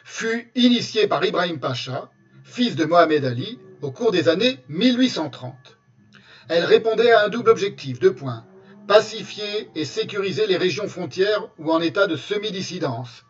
Fut 0.05 0.49
initié 0.55 1.07
par 1.07 1.25
Ibrahim 1.25 1.59
Pacha, 1.59 2.09
fils 2.43 2.75
de 2.75 2.85
Mohamed 2.85 3.25
Ali, 3.25 3.59
au 3.81 3.91
cours 3.91 4.11
des 4.11 4.29
années 4.29 4.59
1830. 4.69 5.78
Elle 6.49 6.65
répondait 6.65 7.11
à 7.11 7.25
un 7.25 7.29
double 7.29 7.51
objectif, 7.51 7.99
deux 7.99 8.15
points. 8.15 8.43
Pacifier 8.87 9.69
et 9.75 9.85
sécuriser 9.85 10.47
les 10.47 10.57
régions 10.57 10.87
frontières 10.87 11.47
ou 11.59 11.71
en 11.71 11.79
état 11.79 12.07
de 12.07 12.15
semi-dissidence. 12.15 13.23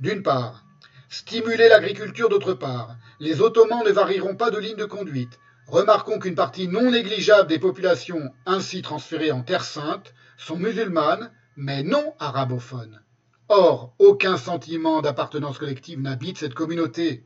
D'une 0.00 0.24
part, 0.24 0.64
stimuler 1.08 1.68
l'agriculture 1.68 2.28
d'autre 2.28 2.52
part. 2.52 2.96
Les 3.20 3.40
Ottomans 3.40 3.84
ne 3.86 3.92
varieront 3.92 4.34
pas 4.34 4.50
de 4.50 4.58
ligne 4.58 4.76
de 4.76 4.86
conduite. 4.86 5.38
Remarquons 5.68 6.18
qu'une 6.18 6.34
partie 6.34 6.66
non 6.66 6.90
négligeable 6.90 7.48
des 7.48 7.60
populations 7.60 8.32
ainsi 8.44 8.82
transférées 8.82 9.30
en 9.30 9.42
Terre 9.42 9.64
sainte 9.64 10.12
sont 10.36 10.56
musulmanes, 10.56 11.30
mais 11.56 11.84
non 11.84 12.12
arabophones. 12.18 13.00
Or, 13.48 13.94
aucun 14.00 14.36
sentiment 14.36 15.00
d'appartenance 15.00 15.58
collective 15.58 16.00
n'habite 16.00 16.38
cette 16.38 16.54
communauté. 16.54 17.24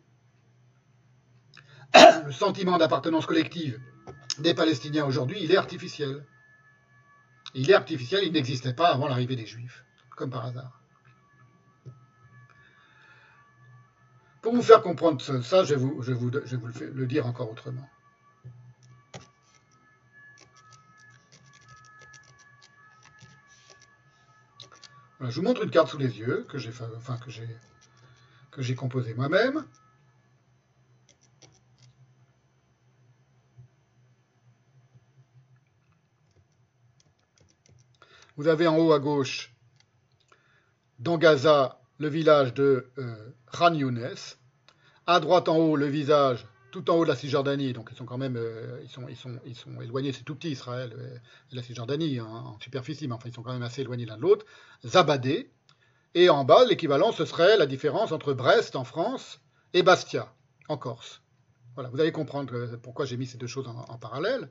Le 2.26 2.32
sentiment 2.32 2.76
d'appartenance 2.76 3.24
collective 3.24 3.80
des 4.38 4.54
Palestiniens 4.54 5.04
aujourd'hui, 5.04 5.38
il 5.42 5.52
est 5.52 5.56
artificiel. 5.56 6.24
Il 7.54 7.70
est 7.70 7.74
artificiel, 7.74 8.24
il 8.24 8.32
n'existait 8.32 8.74
pas 8.74 8.88
avant 8.88 9.08
l'arrivée 9.08 9.36
des 9.36 9.46
Juifs, 9.46 9.84
comme 10.16 10.30
par 10.30 10.44
hasard. 10.44 10.80
Pour 14.42 14.54
vous 14.54 14.62
faire 14.62 14.82
comprendre 14.82 15.20
ça, 15.20 15.64
je 15.64 15.74
vais 15.74 16.14
vous, 16.14 16.30
le 16.30 17.06
dire 17.06 17.26
encore 17.26 17.50
autrement. 17.50 17.88
Je 25.20 25.34
vous 25.34 25.42
montre 25.42 25.64
une 25.64 25.70
carte 25.70 25.88
sous 25.88 25.98
les 25.98 26.18
yeux 26.18 26.46
que 26.48 26.58
j'ai 28.62 28.74
composée 28.76 29.14
moi-même. 29.14 29.64
Vous 38.38 38.46
avez 38.46 38.68
en 38.68 38.78
haut 38.78 38.92
à 38.92 39.00
gauche, 39.00 39.52
dans 41.00 41.18
Gaza, 41.18 41.80
le 41.98 42.06
village 42.06 42.54
de 42.54 42.86
euh, 42.96 43.32
Khan 43.50 43.74
Younes. 43.74 44.14
À 45.08 45.18
droite 45.18 45.48
en 45.48 45.56
haut, 45.56 45.74
le 45.74 45.86
visage, 45.86 46.46
tout 46.70 46.88
en 46.88 46.94
haut 46.94 47.02
de 47.02 47.08
la 47.08 47.16
Cisjordanie. 47.16 47.72
Donc 47.72 47.88
ils 47.90 47.96
sont 47.96 48.04
quand 48.04 48.16
même, 48.16 48.36
euh, 48.36 48.78
ils, 48.84 48.88
sont, 48.88 49.08
ils, 49.44 49.56
sont, 49.56 49.80
éloignés, 49.80 50.12
c'est 50.12 50.22
tout 50.22 50.36
petit 50.36 50.52
Israël 50.52 50.92
euh, 50.96 51.16
et 51.50 51.56
la 51.56 51.64
Cisjordanie 51.64 52.20
hein, 52.20 52.26
en 52.26 52.60
superficie, 52.60 53.08
mais 53.08 53.14
enfin 53.14 53.28
ils 53.28 53.34
sont 53.34 53.42
quand 53.42 53.52
même 53.52 53.64
assez 53.64 53.80
éloignés 53.80 54.06
l'un 54.06 54.16
de 54.16 54.22
l'autre. 54.22 54.46
Zabadé. 54.86 55.50
Et 56.14 56.30
en 56.30 56.44
bas, 56.44 56.64
l'équivalent, 56.64 57.10
ce 57.10 57.24
serait 57.24 57.56
la 57.56 57.66
différence 57.66 58.12
entre 58.12 58.34
Brest 58.34 58.76
en 58.76 58.84
France 58.84 59.40
et 59.72 59.82
Bastia 59.82 60.32
en 60.68 60.76
Corse. 60.78 61.22
Voilà, 61.74 61.90
vous 61.90 62.00
allez 62.00 62.12
comprendre 62.12 62.76
pourquoi 62.84 63.04
j'ai 63.04 63.16
mis 63.16 63.26
ces 63.26 63.36
deux 63.36 63.48
choses 63.48 63.66
en 63.66 63.98
parallèle. 63.98 64.48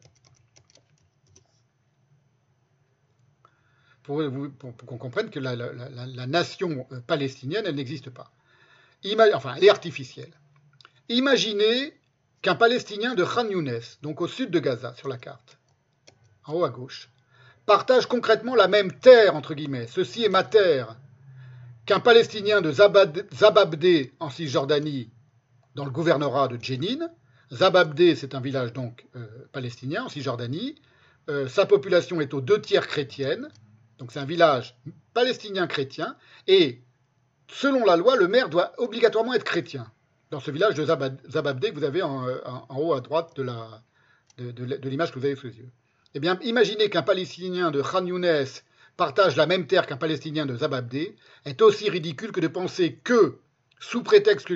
Pour, 4.07 4.21
qu'on 4.85 4.97
comprenne 4.97 5.29
que 5.29 5.39
la, 5.39 6.27
nation 6.27 6.87
palestinienne, 7.07 7.65
elle 7.67 7.75
n'existe 7.75 8.09
pas. 8.09 8.31
Enfin, 9.33 9.55
elle 9.57 9.65
est 9.65 9.69
artificielle. 9.69 10.31
Imaginez 11.09 11.93
qu'un 12.41 12.55
Palestinien 12.55 13.15
de 13.15 13.25
Khan 13.25 13.49
Younes, 13.49 13.81
donc 14.01 14.21
au 14.21 14.27
sud 14.27 14.49
de 14.49 14.59
Gaza, 14.59 14.93
sur 14.95 15.09
la 15.09 15.17
carte, 15.17 15.57
en 16.45 16.53
haut 16.53 16.63
à 16.63 16.69
gauche, 16.69 17.09
partage 17.65 18.07
concrètement 18.07 18.55
la 18.55 18.69
même 18.69 18.93
terre, 18.93 19.35
entre 19.35 19.53
guillemets, 19.53 19.87
ceci 19.87 20.23
est 20.23 20.29
ma 20.29 20.45
terre, 20.45 20.95
qu'un 21.85 21.99
Palestinien 21.99 22.61
de 22.61 22.71
Zababdé 22.71 24.13
en 24.21 24.29
Cisjordanie, 24.29 25.09
dans 25.75 25.85
le 25.85 25.91
gouvernorat 25.91 26.47
de 26.47 26.57
Jenin. 26.61 27.09
Zababdé, 27.51 28.15
c'est 28.15 28.35
un 28.35 28.41
village 28.41 28.71
donc 28.71 29.05
euh, 29.15 29.25
palestinien 29.51 30.05
en 30.05 30.09
Cisjordanie. 30.09 30.75
Euh, 31.29 31.47
sa 31.49 31.65
population 31.65 32.21
est 32.21 32.33
aux 32.33 32.41
deux 32.41 32.61
tiers 32.61 32.87
chrétienne, 32.87 33.49
donc 33.97 34.11
c'est 34.11 34.19
un 34.19 34.25
village 34.25 34.77
palestinien 35.13 35.67
chrétien, 35.67 36.15
et 36.47 36.81
selon 37.49 37.85
la 37.85 37.95
loi, 37.95 38.15
le 38.15 38.27
maire 38.27 38.49
doit 38.49 38.73
obligatoirement 38.77 39.33
être 39.33 39.43
chrétien. 39.43 39.91
Dans 40.29 40.39
ce 40.39 40.51
village 40.51 40.75
de 40.75 40.85
Zababdé 40.85 41.71
que 41.71 41.75
vous 41.75 41.85
avez 41.85 42.01
en, 42.01 42.25
en 42.25 42.77
haut 42.77 42.93
à 42.93 43.01
droite 43.01 43.35
de 43.37 44.89
l'image 44.89 45.11
que 45.11 45.19
vous 45.19 45.25
avez 45.25 45.35
sous 45.35 45.47
les 45.47 45.57
yeux. 45.57 45.71
Eh 46.13 46.19
bien, 46.19 46.37
imaginez 46.41 46.89
qu'un 46.89 47.01
Palestinien 47.01 47.71
de 47.71 47.81
Khan 47.81 48.05
Younes 48.05 48.45
partage 48.97 49.35
la 49.37 49.45
même 49.45 49.67
terre 49.67 49.85
qu'un 49.85 49.97
Palestinien 49.97 50.45
de 50.45 50.57
Zababdé 50.57 51.15
est 51.45 51.61
aussi 51.61 51.89
ridicule 51.89 52.31
que 52.31 52.39
de 52.39 52.47
penser 52.47 52.95
que, 53.03 53.37
sous 53.79 54.03
prétexte 54.03 54.47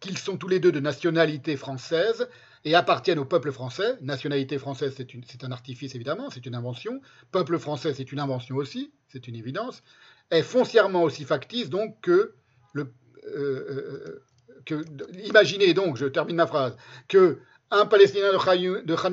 qu'ils 0.00 0.18
sont 0.18 0.36
tous 0.36 0.48
les 0.48 0.60
deux 0.60 0.72
de 0.72 0.80
nationalité 0.80 1.56
française 1.56 2.28
et 2.64 2.74
appartiennent 2.74 3.18
au 3.18 3.24
peuple 3.24 3.52
français, 3.52 3.96
nationalité 4.00 4.58
française 4.58 4.94
c'est 4.96 5.44
un 5.44 5.52
artifice 5.52 5.94
évidemment, 5.94 6.30
c'est 6.30 6.46
une 6.46 6.54
invention, 6.54 7.00
peuple 7.30 7.58
français 7.58 7.94
c'est 7.94 8.12
une 8.12 8.20
invention 8.20 8.56
aussi, 8.56 8.92
c'est 9.08 9.28
une 9.28 9.36
évidence, 9.36 9.82
est 10.30 10.42
foncièrement 10.42 11.02
aussi 11.02 11.24
factice 11.24 11.70
donc 11.70 12.00
que 12.00 12.34
le, 12.72 12.92
euh, 13.26 14.22
que, 14.64 14.84
imaginez 15.24 15.74
donc, 15.74 15.96
je 15.96 16.06
termine 16.06 16.36
ma 16.36 16.46
phrase, 16.46 16.76
que 17.08 17.38
un 17.70 17.86
Palestinien 17.86 18.32
de 18.32 18.94
Khan 18.94 19.12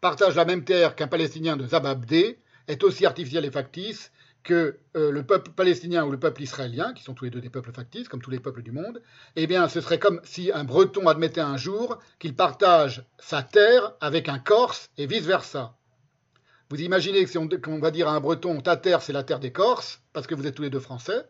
partage 0.00 0.36
la 0.36 0.44
même 0.44 0.64
terre 0.64 0.94
qu'un 0.94 1.08
Palestinien 1.08 1.56
de 1.56 1.66
Zababdé 1.66 2.38
est 2.66 2.84
aussi 2.84 3.06
artificiel 3.06 3.44
et 3.44 3.50
factice 3.50 4.12
que 4.48 4.78
euh, 4.96 5.12
le 5.12 5.22
peuple 5.24 5.50
palestinien 5.50 6.06
ou 6.06 6.10
le 6.10 6.18
peuple 6.18 6.42
israélien, 6.42 6.94
qui 6.94 7.04
sont 7.04 7.12
tous 7.12 7.24
les 7.24 7.30
deux 7.30 7.42
des 7.42 7.50
peuples 7.50 7.70
factices, 7.70 8.08
comme 8.08 8.22
tous 8.22 8.30
les 8.30 8.40
peuples 8.40 8.62
du 8.62 8.72
monde, 8.72 9.02
eh 9.36 9.46
bien, 9.46 9.68
ce 9.68 9.82
serait 9.82 9.98
comme 9.98 10.22
si 10.24 10.50
un 10.52 10.64
Breton 10.64 11.06
admettait 11.06 11.42
un 11.42 11.58
jour 11.58 11.98
qu'il 12.18 12.34
partage 12.34 13.04
sa 13.18 13.42
terre 13.42 13.92
avec 14.00 14.30
un 14.30 14.38
Corse 14.38 14.88
et 14.96 15.06
vice-versa. 15.06 15.76
Vous 16.70 16.80
imaginez 16.80 17.22
que 17.24 17.30
si 17.30 17.36
on, 17.36 17.48
va 17.78 17.90
dire 17.90 18.08
à 18.08 18.12
un 18.12 18.20
Breton, 18.20 18.58
ta 18.62 18.78
terre, 18.78 19.02
c'est 19.02 19.12
la 19.12 19.22
terre 19.22 19.38
des 19.38 19.52
Corses, 19.52 20.00
parce 20.14 20.26
que 20.26 20.34
vous 20.34 20.46
êtes 20.46 20.54
tous 20.54 20.62
les 20.62 20.70
deux 20.70 20.80
Français, 20.80 21.26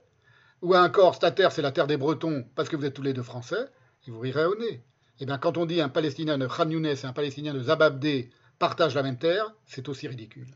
ou 0.62 0.74
à 0.74 0.80
un 0.80 0.88
Corse, 0.88 1.18
ta 1.18 1.32
terre, 1.32 1.50
c'est 1.50 1.62
la 1.62 1.72
terre 1.72 1.88
des 1.88 1.96
Bretons, 1.96 2.46
parce 2.54 2.68
que 2.68 2.76
vous 2.76 2.84
êtes 2.84 2.94
tous 2.94 3.02
les 3.02 3.14
deux 3.14 3.24
Français, 3.24 3.66
il 4.06 4.12
vous 4.12 4.20
rirait 4.20 4.44
au 4.44 4.54
nez. 4.54 4.84
Eh 5.18 5.26
bien, 5.26 5.38
quand 5.38 5.58
on 5.58 5.66
dit 5.66 5.80
un 5.80 5.88
Palestinien 5.88 6.38
de 6.38 6.46
Khan 6.46 6.70
Younes 6.70 6.86
et 6.86 7.04
un 7.04 7.12
Palestinien 7.12 7.52
de 7.52 7.64
Zababdé 7.64 8.30
partagent 8.60 8.94
la 8.94 9.02
même 9.02 9.18
terre, 9.18 9.52
c'est 9.66 9.88
aussi 9.88 10.06
ridicule. 10.06 10.46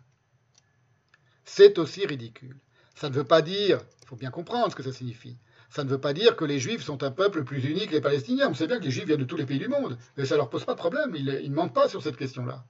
C'est 1.45 1.79
aussi 1.79 2.07
ridicule. 2.07 2.57
Ça 2.95 3.09
ne 3.09 3.15
veut 3.15 3.25
pas 3.25 3.43
dire, 3.43 3.79
il 4.03 4.09
faut 4.09 4.17
bien 4.17 4.31
comprendre 4.31 4.71
ce 4.71 4.77
que 4.77 4.83
ça 4.83 4.93
signifie, 4.93 5.37
ça 5.71 5.85
ne 5.85 5.89
veut 5.89 6.01
pas 6.01 6.13
dire 6.13 6.37
que 6.37 6.45
les 6.45 6.59
Juifs 6.59 6.83
sont 6.83 7.03
un 7.03 7.11
peuple 7.11 7.45
plus 7.45 7.65
unique 7.65 7.89
que 7.89 7.95
les 7.95 8.01
Palestiniens. 8.03 8.51
On 8.51 8.55
sait 8.55 8.67
bien 8.67 8.79
que 8.79 8.85
les 8.85 8.91
Juifs 8.91 9.07
viennent 9.07 9.21
de 9.21 9.25
tous 9.25 9.39
les 9.39 9.47
pays 9.47 9.59
du 9.59 9.69
monde, 9.69 9.97
mais 10.17 10.27
ça 10.27 10.35
ne 10.35 10.41
leur 10.41 10.51
pose 10.51 10.65
pas 10.67 10.75
de 10.75 10.79
problème, 10.79 11.15
ils, 11.15 11.51
ne 11.51 11.55
mentent 11.55 11.73
pas 11.73 11.89
sur 11.89 12.03
cette 12.03 12.17
question-là. 12.17 12.65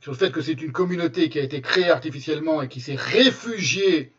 Sur 0.00 0.12
le 0.12 0.18
fait 0.18 0.30
que 0.30 0.42
c'est 0.42 0.60
une 0.60 0.72
communauté 0.72 1.30
qui 1.30 1.38
a 1.38 1.42
été 1.42 1.62
créée 1.62 1.88
artificiellement 1.88 2.60
et 2.60 2.68
qui 2.68 2.80
s'est 2.80 2.96
réfugiée 2.96 4.12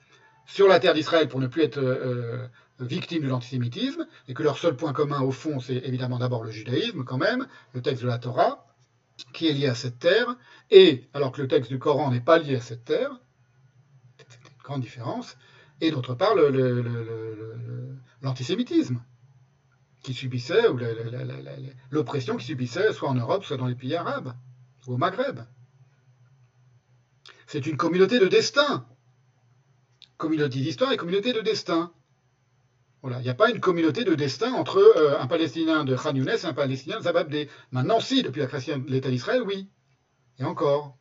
sur 0.48 0.68
la 0.68 0.80
terre 0.80 0.96
d'Israël 0.96 1.28
pour 1.28 1.40
ne 1.40 1.48
plus 1.48 1.62
être 1.62 1.78
euh, 1.78 2.48
victime 2.80 3.24
de 3.24 3.28
l'antisémitisme, 3.28 4.08
et 4.28 4.34
que 4.34 4.42
leur 4.42 4.58
seul 4.58 4.76
point 4.76 4.94
commun 4.94 5.22
au 5.22 5.32
fond, 5.32 5.60
c'est 5.60 5.76
évidemment 5.76 6.18
d'abord 6.18 6.44
le 6.44 6.52
judaïsme 6.52 7.04
quand 7.04 7.18
même, 7.18 7.46
le 7.74 7.82
texte 7.82 8.02
de 8.02 8.08
la 8.08 8.18
Torah, 8.18 8.66
qui 9.32 9.48
est 9.48 9.54
lié 9.54 9.68
à 9.68 9.76
cette 9.76 10.00
terre, 10.00 10.36
et 10.70 11.10
alors 11.14 11.32
que 11.32 11.42
le 11.42 11.48
texte 11.48 11.72
du 11.72 11.80
Coran 11.80 12.12
n'est 12.12 12.22
pas 12.22 12.40
lié 12.40 12.56
à 12.56 12.62
cette 12.62 12.86
terre, 12.86 13.20
c'est 14.28 14.40
une 14.50 14.64
grande 14.64 14.82
différence, 14.82 15.38
et 15.82 15.92
d'autre 15.92 16.14
part 16.16 16.36
l'antisémitisme 18.22 19.02
qui 20.02 20.14
subissait, 20.14 20.68
ou 20.68 20.80
l'oppression 21.90 22.38
qui 22.38 22.46
subissait 22.46 22.92
soit 22.94 23.10
en 23.10 23.16
Europe, 23.16 23.46
soit 23.46 23.58
dans 23.58 23.68
les 23.68 23.76
pays 23.76 23.96
arabes, 23.96 24.34
ou 24.86 24.94
au 24.94 24.98
Maghreb. 24.98 25.40
C'est 27.48 27.66
une 27.66 27.78
communauté 27.78 28.20
de 28.20 28.28
destin. 28.28 28.86
Communauté 30.18 30.60
d'histoire 30.60 30.92
et 30.92 30.98
communauté 30.98 31.34
de 31.34 31.42
destin. 31.42 31.94
Voilà, 33.04 33.20
il 33.20 33.24
n'y 33.24 33.30
a 33.30 33.34
pas 33.36 33.50
une 33.50 33.60
communauté 33.60 34.06
de 34.06 34.16
destin 34.16 34.54
entre 34.54 34.78
euh, 34.78 35.20
un 35.20 35.28
Palestinien 35.28 35.84
de 35.84 35.94
Khan 35.94 36.16
Younes 36.16 36.30
et 36.30 36.46
un 36.46 36.54
Palestinien 36.54 37.00
de 37.00 37.04
Zababdé. 37.04 37.50
Maintenant, 37.72 38.00
si, 38.00 38.24
depuis 38.24 38.40
la 38.40 38.48
création 38.48 38.78
de 38.78 38.90
l'État 38.90 39.10
d'Israël, 39.10 39.42
oui. 39.42 39.70
Et 40.40 40.46
encore. 40.46 40.98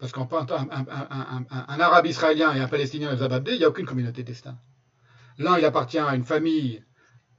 Parce 0.00 0.10
qu'un 0.10 0.26
un, 0.28 1.46
un, 1.68 1.80
arabe 1.80 2.06
israélien 2.06 2.52
et 2.52 2.58
un 2.58 2.66
palestinien 2.66 3.12
de 3.12 3.18
Zababdé, 3.18 3.52
il 3.52 3.58
n'y 3.58 3.64
a 3.64 3.68
aucune 3.68 3.86
communauté 3.86 4.22
de 4.22 4.26
destin. 4.26 4.58
L'un, 5.38 5.56
il 5.56 5.64
appartient 5.64 6.00
à 6.00 6.16
une 6.16 6.24
famille 6.24 6.82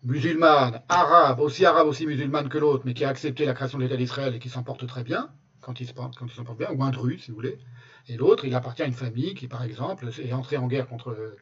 musulmane, 0.04 0.82
arabe, 0.88 1.42
aussi 1.42 1.66
arabe, 1.66 1.88
aussi 1.88 2.08
musulmane 2.08 2.48
que 2.48 2.60
l'autre, 2.60 2.84
mais 2.86 2.94
qui 2.94 3.04
a 3.04 3.10
accepté 3.10 3.44
la 3.44 3.54
création 3.54 3.78
de 3.78 3.84
l'État 3.84 3.98
d'Israël 3.98 4.34
et 4.34 4.40
qui 4.40 4.48
s'en 4.48 4.64
porte 4.64 4.88
très 4.88 5.04
bien, 5.04 5.32
quand 5.60 5.82
il 5.82 5.88
s'en 5.88 5.94
porte 6.46 6.58
bien, 6.58 6.72
ou 6.72 6.82
un 6.82 6.92
dru, 6.92 7.20
si 7.20 7.32
vous 7.32 7.36
voulez. 7.36 7.58
Et 8.08 8.16
l'autre, 8.16 8.46
il 8.46 8.56
appartient 8.56 8.84
à 8.84 8.88
une 8.88 8.94
famille 8.94 9.34
qui, 9.34 9.50
par 9.50 9.64
exemple, 9.64 10.08
est 10.24 10.32
entrée 10.32 10.56
en 10.56 10.68
guerre 10.68 10.88
contre 10.88 11.36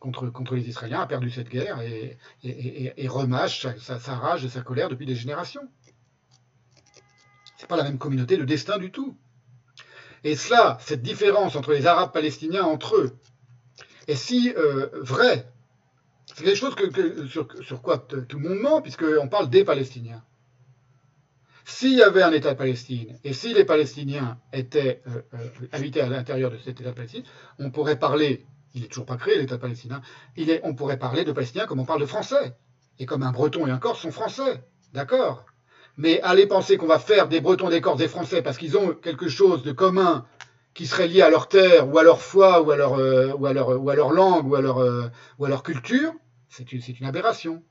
contre, 0.00 0.54
les 0.54 0.68
Israéliens, 0.68 1.00
a 1.00 1.06
perdu 1.06 1.30
cette 1.30 1.48
guerre 1.48 1.80
et, 1.82 2.18
et, 2.42 3.08
remâche 3.08 3.66
sa, 3.78 4.14
rage 4.14 4.44
et 4.44 4.48
sa 4.48 4.62
colère 4.62 4.88
depuis 4.88 5.06
des 5.06 5.14
générations. 5.14 5.68
Ce 7.56 7.62
n'est 7.62 7.68
pas 7.68 7.76
la 7.76 7.84
même 7.84 7.98
communauté 7.98 8.36
de 8.36 8.44
destin 8.44 8.78
du 8.78 8.90
tout. 8.90 9.16
Et 10.24 10.34
cela, 10.34 10.78
cette 10.80 11.02
différence 11.02 11.54
entre 11.54 11.72
les 11.72 11.86
Arabes 11.86 12.12
palestiniens 12.12 12.64
entre 12.64 12.96
eux, 12.96 13.16
est 14.08 14.16
si 14.16 14.52
euh, 14.56 14.88
vraie. 15.02 15.46
C'est 16.26 16.44
quelque 16.44 16.56
chose 16.56 16.74
sur, 17.28 17.82
quoi 17.82 17.98
tout 17.98 18.38
le 18.38 18.48
monde 18.48 18.58
ment, 18.58 18.82
puisqu'on 18.82 19.28
parle 19.28 19.50
des 19.50 19.64
Palestiniens. 19.64 20.22
S'il 21.64 21.94
y 21.94 22.02
avait 22.02 22.22
un 22.22 22.32
État 22.32 22.52
de 22.52 22.58
Palestine, 22.58 23.18
et 23.22 23.32
si 23.32 23.54
les 23.54 23.64
Palestiniens 23.64 24.38
étaient 24.52 25.02
euh, 25.06 25.22
euh, 25.34 25.68
habités 25.72 26.00
à 26.00 26.08
l'intérieur 26.08 26.50
de 26.50 26.56
cet 26.56 26.80
État 26.80 26.90
de 26.90 26.96
Palestine, 26.96 27.22
on 27.58 27.70
pourrait 27.70 27.98
parler 27.98 28.46
il 28.74 28.82
n'est 28.82 28.88
toujours 28.88 29.06
pas 29.06 29.16
créé 29.16 29.36
l'État 29.36 29.58
palestinien. 29.58 30.00
On 30.62 30.74
pourrait 30.74 30.98
parler 30.98 31.24
de 31.24 31.32
Palestiniens 31.32 31.66
comme 31.66 31.80
on 31.80 31.84
parle 31.84 32.00
de 32.00 32.06
Français. 32.06 32.56
Et 32.98 33.06
comme 33.06 33.22
un 33.22 33.32
Breton 33.32 33.66
et 33.66 33.70
un 33.70 33.78
Corse 33.78 34.00
sont 34.00 34.12
Français. 34.12 34.62
D'accord 34.92 35.46
Mais 35.96 36.20
aller 36.20 36.46
penser 36.46 36.76
qu'on 36.76 36.86
va 36.86 36.98
faire 36.98 37.28
des 37.28 37.40
Bretons, 37.40 37.70
des 37.70 37.80
Corses, 37.80 37.98
des 37.98 38.08
Français 38.08 38.42
parce 38.42 38.58
qu'ils 38.58 38.76
ont 38.76 38.94
quelque 38.94 39.28
chose 39.28 39.62
de 39.62 39.72
commun 39.72 40.26
qui 40.74 40.86
serait 40.86 41.08
lié 41.08 41.22
à 41.22 41.30
leur 41.30 41.48
terre 41.48 41.88
ou 41.88 41.98
à 41.98 42.02
leur 42.02 42.20
foi 42.20 42.62
ou 42.62 42.70
à 42.70 42.76
leur, 42.76 42.94
euh, 42.94 43.32
ou 43.32 43.46
à 43.46 43.52
leur, 43.52 43.80
ou 43.80 43.90
à 43.90 43.94
leur 43.94 44.12
langue 44.12 44.46
ou 44.46 44.54
à 44.54 44.60
leur, 44.60 44.78
euh, 44.78 45.08
ou 45.38 45.44
à 45.46 45.48
leur 45.48 45.62
culture, 45.62 46.12
c'est 46.48 46.72
une, 46.72 46.80
une 47.00 47.06
aberration. 47.06 47.62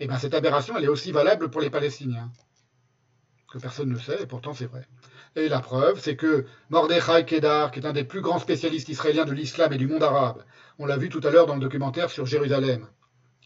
Et 0.00 0.06
bien 0.08 0.18
cette 0.18 0.34
aberration, 0.34 0.76
elle 0.76 0.84
est 0.84 0.88
aussi 0.88 1.12
valable 1.12 1.50
pour 1.50 1.60
les 1.60 1.70
Palestiniens. 1.70 2.32
Que 3.52 3.58
personne 3.58 3.90
ne 3.90 3.98
sait, 3.98 4.22
et 4.22 4.26
pourtant 4.26 4.54
c'est 4.54 4.66
vrai. 4.66 4.86
Et 5.34 5.48
la 5.48 5.60
preuve, 5.60 5.98
c'est 5.98 6.16
que 6.16 6.44
Mordechai 6.68 7.24
Kedar, 7.24 7.70
qui 7.70 7.80
est 7.80 7.86
un 7.86 7.92
des 7.92 8.04
plus 8.04 8.20
grands 8.20 8.38
spécialistes 8.38 8.88
israéliens 8.90 9.24
de 9.24 9.32
l'islam 9.32 9.72
et 9.72 9.78
du 9.78 9.86
monde 9.86 10.02
arabe, 10.02 10.44
on 10.78 10.84
l'a 10.84 10.98
vu 10.98 11.08
tout 11.08 11.20
à 11.24 11.30
l'heure 11.30 11.46
dans 11.46 11.54
le 11.54 11.60
documentaire 11.60 12.10
sur 12.10 12.26
Jérusalem 12.26 12.86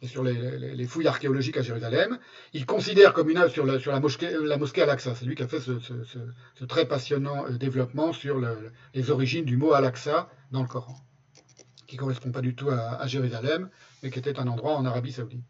et 0.03 0.09
sur 0.09 0.23
les, 0.23 0.85
fouilles 0.87 1.07
archéologiques 1.07 1.57
à 1.57 1.63
Jérusalem, 1.63 2.19
il 2.53 2.67
considère 2.67 3.15
comme 3.15 3.31
une 3.31 3.39
œuvre 3.39 3.53
sur, 3.53 3.65
la, 3.65 4.01
mosquée, 4.01 4.31
la 4.43 4.59
mosquée 4.59 4.83
Al-Aqsa. 4.83 5.15
C'est 5.15 5.25
lui 5.25 5.37
qui 5.37 5.43
a 5.43 5.49
fait 5.49 5.61
ce, 5.61 6.67
très 6.67 6.87
passionnant 6.87 7.47
euh, 7.47 7.53
développement 7.53 8.13
sur 8.13 8.43
les 8.93 9.11
origines 9.11 9.45
du 9.45 9.57
mot 9.57 9.73
Al-Aqsa 9.73 10.29
dans 10.51 10.63
le 10.63 10.69
Coran, 10.69 10.97
qui 11.87 11.97
ne 11.97 12.01
correspond 12.01 12.31
pas 12.31 12.43
du 12.43 12.55
tout 12.55 12.69
à 12.69 13.07
Jérusalem, 13.07 13.71
mais 14.03 14.11
qui 14.11 14.19
était 14.19 14.39
un 14.39 14.49
endroit 14.49 14.77
en 14.77 14.85
Arabie 14.85 15.13
saoudite. 15.13 15.45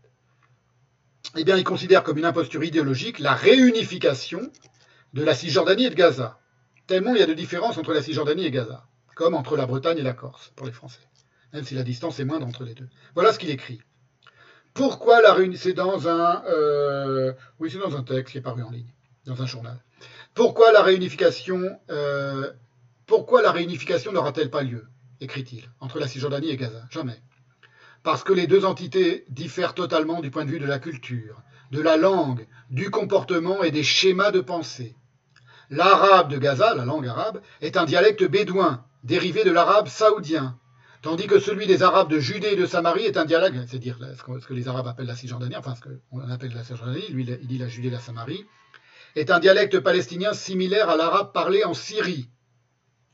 Eh 1.36 1.44
bien, 1.44 1.56
il 1.56 1.64
considère 1.64 2.02
comme 2.02 2.18
une 2.18 2.24
imposture 2.24 2.62
idéologique 2.62 3.18
la 3.18 3.34
réunification 3.34 4.50
de 5.16 5.24
la 5.24 5.34
Cisjordanie 5.34 5.86
et 5.86 5.90
de 5.90 5.94
Gaza. 5.94 6.38
Tellement 6.86 7.14
il 7.14 7.20
y 7.20 7.22
a 7.22 7.26
de 7.26 7.32
différences 7.32 7.78
entre 7.78 7.94
la 7.94 8.02
Cisjordanie 8.02 8.44
et 8.44 8.50
Gaza, 8.50 8.86
comme 9.14 9.34
entre 9.34 9.56
la 9.56 9.64
Bretagne 9.64 9.96
et 9.96 10.02
la 10.02 10.12
Corse, 10.12 10.52
pour 10.54 10.66
les 10.66 10.72
Français, 10.72 11.00
même 11.54 11.64
si 11.64 11.74
la 11.74 11.82
distance 11.82 12.20
est 12.20 12.26
moindre 12.26 12.46
entre 12.46 12.64
les 12.64 12.74
deux. 12.74 12.88
Voilà 13.14 13.32
ce 13.32 13.38
qu'il 13.38 13.48
écrit. 13.48 13.80
Pourquoi 14.74 15.22
la 15.22 15.34
C'est 15.56 15.72
dans 15.72 16.06
un, 16.06 16.44
euh, 16.44 17.32
oui, 17.58 17.70
c'est 17.70 17.78
dans 17.78 17.96
un 17.96 18.02
texte 18.02 18.32
qui 18.32 18.38
est 18.38 18.42
paru 18.42 18.62
en 18.62 18.70
ligne, 18.70 18.92
dans 19.24 19.40
un 19.40 19.46
journal. 19.46 19.82
Pourquoi 20.34 20.70
la 20.70 20.82
réunification, 20.82 21.80
euh, 21.90 22.52
pourquoi 23.06 23.40
la 23.40 23.52
réunification 23.52 24.12
n'aura-t-elle 24.12 24.50
pas 24.50 24.62
lieu 24.62 24.86
écrit-il, 25.22 25.70
entre 25.80 25.98
la 25.98 26.08
Cisjordanie 26.08 26.50
et 26.50 26.58
Gaza? 26.58 26.84
Jamais. 26.90 27.22
Parce 28.02 28.22
que 28.22 28.34
les 28.34 28.46
deux 28.46 28.66
entités 28.66 29.24
diffèrent 29.30 29.72
totalement 29.72 30.20
du 30.20 30.30
point 30.30 30.44
de 30.44 30.50
vue 30.50 30.60
de 30.60 30.66
la 30.66 30.78
culture, 30.78 31.42
de 31.70 31.80
la 31.80 31.96
langue, 31.96 32.46
du 32.68 32.90
comportement 32.90 33.62
et 33.62 33.70
des 33.70 33.82
schémas 33.82 34.30
de 34.30 34.40
pensée. 34.40 34.94
L'arabe 35.70 36.30
de 36.30 36.38
Gaza, 36.38 36.74
la 36.74 36.84
langue 36.84 37.08
arabe, 37.08 37.40
est 37.60 37.76
un 37.76 37.86
dialecte 37.86 38.22
bédouin, 38.22 38.84
dérivé 39.02 39.42
de 39.42 39.50
l'arabe 39.50 39.88
saoudien, 39.88 40.56
tandis 41.02 41.26
que 41.26 41.40
celui 41.40 41.66
des 41.66 41.82
arabes 41.82 42.08
de 42.08 42.20
Judée 42.20 42.52
et 42.52 42.56
de 42.56 42.66
Samarie 42.66 43.04
est 43.04 43.16
un 43.16 43.24
dialecte, 43.24 43.56
c'est-à-dire 43.66 43.98
ce 44.16 44.46
que 44.46 44.54
les 44.54 44.68
arabes 44.68 44.86
appellent 44.86 45.06
la 45.06 45.16
Cisjordanie, 45.16 45.56
enfin 45.56 45.74
ce 45.74 45.80
qu'on 45.80 46.30
appelle 46.30 46.54
la 46.54 46.62
Cisjordanie, 46.62 47.08
lui 47.08 47.26
il 47.28 47.46
dit 47.48 47.58
la 47.58 47.66
Judée 47.66 47.88
et 47.88 47.90
la 47.90 47.98
Samarie, 47.98 48.44
est 49.16 49.32
un 49.32 49.40
dialecte 49.40 49.80
palestinien 49.80 50.32
similaire 50.34 50.88
à 50.88 50.96
l'arabe 50.96 51.32
parlé 51.32 51.64
en 51.64 51.74
Syrie. 51.74 52.28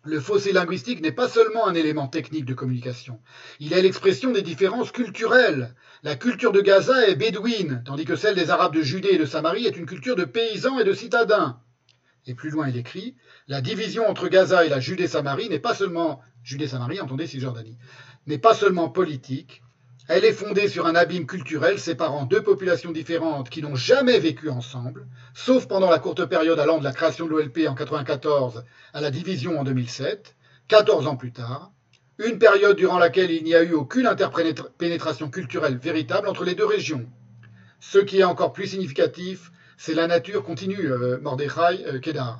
Le 0.05 0.21
fossé 0.21 0.53
linguistique 0.53 1.01
n'est 1.01 1.13
pas 1.13 1.29
seulement 1.29 1.67
un 1.67 1.75
élément 1.75 2.09
technique 2.09 2.45
de 2.45 2.55
communication, 2.55 3.19
il 3.61 3.73
est 3.73 3.81
l'expression 3.81 4.31
des 4.31 4.43
différences 4.43 4.93
culturelles. 4.93 5.75
La 6.03 6.17
culture 6.17 6.53
de 6.53 6.61
Gaza 6.61 7.07
est 7.07 7.15
bédouine, 7.15 7.83
tandis 7.87 8.05
que 8.05 8.17
celle 8.17 8.35
des 8.35 8.51
Arabes 8.51 8.75
de 8.75 8.83
Judée 8.83 9.13
et 9.13 9.19
de 9.19 9.25
Samarie 9.25 9.65
est 9.65 9.77
une 9.79 9.87
culture 9.87 10.17
de 10.17 10.25
paysans 10.25 10.79
et 10.79 10.85
de 10.85 10.93
citadins. 10.93 11.59
Et 12.27 12.35
plus 12.35 12.51
loin, 12.51 12.69
il 12.69 12.77
écrit 12.77 13.17
La 13.49 13.61
division 13.61 14.09
entre 14.09 14.29
Gaza 14.29 14.65
et 14.65 14.69
la 14.69 14.79
Judée-Samarie 14.79 15.49
n'est 15.49 15.59
pas 15.59 15.75
seulement 15.75 16.21
Judée-Samarie, 16.45 17.01
entendez 17.01 17.27
n'est 18.27 18.39
pas 18.39 18.55
seulement 18.55 18.89
politique, 18.89 19.63
Elle 20.09 20.25
est 20.25 20.33
fondée 20.33 20.69
sur 20.69 20.87
un 20.87 20.95
abîme 20.95 21.27
culturel 21.27 21.79
séparant 21.79 22.25
deux 22.25 22.43
populations 22.43 22.93
différentes 22.93 23.51
qui 23.51 23.63
n'ont 23.63 23.77
jamais 23.77 24.19
vécu 24.19 24.51
ensemble, 24.51 25.07
sauf 25.35 25.67
pendant 25.67 25.91
la 25.91 25.99
courte 26.01 26.25
période 26.27 26.59
allant 26.59 26.79
de 26.79 26.85
la 26.85 26.93
création 26.93 27.27
de 27.27 27.31
l'OLP 27.31 27.59
en 27.69 27.75
1994 27.75 28.65
à 28.93 29.01
la 29.01 29.11
division 29.11 29.59
en 29.59 29.65
2007, 29.65 30.37
14 30.69 31.07
ans 31.07 31.17
plus 31.17 31.33
tard, 31.33 31.73
une 32.19 32.39
période 32.39 32.77
durant 32.77 32.99
laquelle 32.99 33.31
il 33.31 33.45
n'y 33.45 33.55
a 33.55 33.63
eu 33.63 33.73
aucune 33.73 34.07
interpénétration 34.07 35.31
culturelle 35.31 35.79
véritable 35.79 36.29
entre 36.29 36.45
les 36.45 36.55
deux 36.55 36.67
régions. 36.67 37.09
Ce 37.81 37.99
qui 37.99 38.19
est 38.19 38.25
encore 38.25 38.53
plus 38.53 38.69
significatif, 38.69 39.51
c'est 39.85 39.95
la 39.95 40.07
nature 40.07 40.45
continue, 40.45 40.93
euh, 40.93 41.19
Mordechai 41.19 41.85
euh, 41.89 41.99
Kedar. 41.99 42.39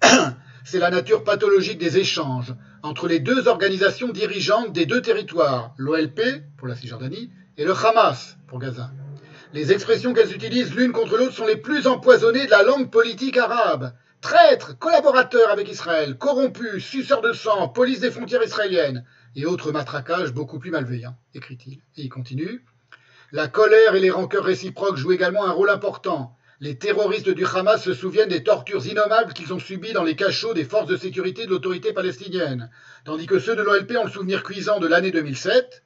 c'est 0.64 0.78
la 0.78 0.90
nature 0.90 1.24
pathologique 1.24 1.78
des 1.78 1.98
échanges 1.98 2.54
entre 2.84 3.08
les 3.08 3.18
deux 3.18 3.48
organisations 3.48 4.12
dirigeantes 4.12 4.72
des 4.72 4.86
deux 4.86 5.02
territoires, 5.02 5.74
l'OLP 5.76 6.20
pour 6.56 6.68
la 6.68 6.76
Cisjordanie 6.76 7.32
et 7.56 7.64
le 7.64 7.72
Hamas 7.72 8.36
pour 8.46 8.60
Gaza. 8.60 8.92
Les 9.52 9.72
expressions 9.72 10.14
qu'elles 10.14 10.32
utilisent 10.32 10.72
l'une 10.76 10.92
contre 10.92 11.16
l'autre 11.16 11.34
sont 11.34 11.48
les 11.48 11.56
plus 11.56 11.88
empoisonnées 11.88 12.46
de 12.46 12.50
la 12.52 12.62
langue 12.62 12.92
politique 12.92 13.36
arabe. 13.36 13.92
Traîtres, 14.20 14.78
collaborateurs 14.78 15.50
avec 15.50 15.68
Israël, 15.68 16.16
corrompus, 16.16 16.84
suceurs 16.84 17.22
de 17.22 17.32
sang, 17.32 17.66
police 17.66 17.98
des 17.98 18.12
frontières 18.12 18.44
israéliennes 18.44 19.04
et 19.34 19.46
autres 19.46 19.72
matraquages 19.72 20.32
beaucoup 20.32 20.60
plus 20.60 20.70
malveillants, 20.70 21.16
écrit-il. 21.34 21.78
Et 21.96 22.02
il 22.02 22.08
continue. 22.08 22.64
La 23.34 23.48
colère 23.48 23.96
et 23.96 24.00
les 24.00 24.12
rancœurs 24.12 24.44
réciproques 24.44 24.96
jouent 24.96 25.10
également 25.10 25.44
un 25.44 25.50
rôle 25.50 25.68
important. 25.68 26.36
Les 26.60 26.78
terroristes 26.78 27.28
du 27.28 27.44
Hamas 27.44 27.82
se 27.82 27.92
souviennent 27.92 28.28
des 28.28 28.44
tortures 28.44 28.86
innommables 28.86 29.32
qu'ils 29.32 29.52
ont 29.52 29.58
subies 29.58 29.92
dans 29.92 30.04
les 30.04 30.14
cachots 30.14 30.54
des 30.54 30.62
forces 30.62 30.86
de 30.86 30.96
sécurité 30.96 31.44
de 31.44 31.50
l'autorité 31.50 31.92
palestinienne, 31.92 32.70
tandis 33.04 33.26
que 33.26 33.40
ceux 33.40 33.56
de 33.56 33.62
l'OLP 33.62 33.96
ont 33.98 34.04
le 34.04 34.10
souvenir 34.10 34.44
cuisant 34.44 34.78
de 34.78 34.86
l'année 34.86 35.10
2007, 35.10 35.82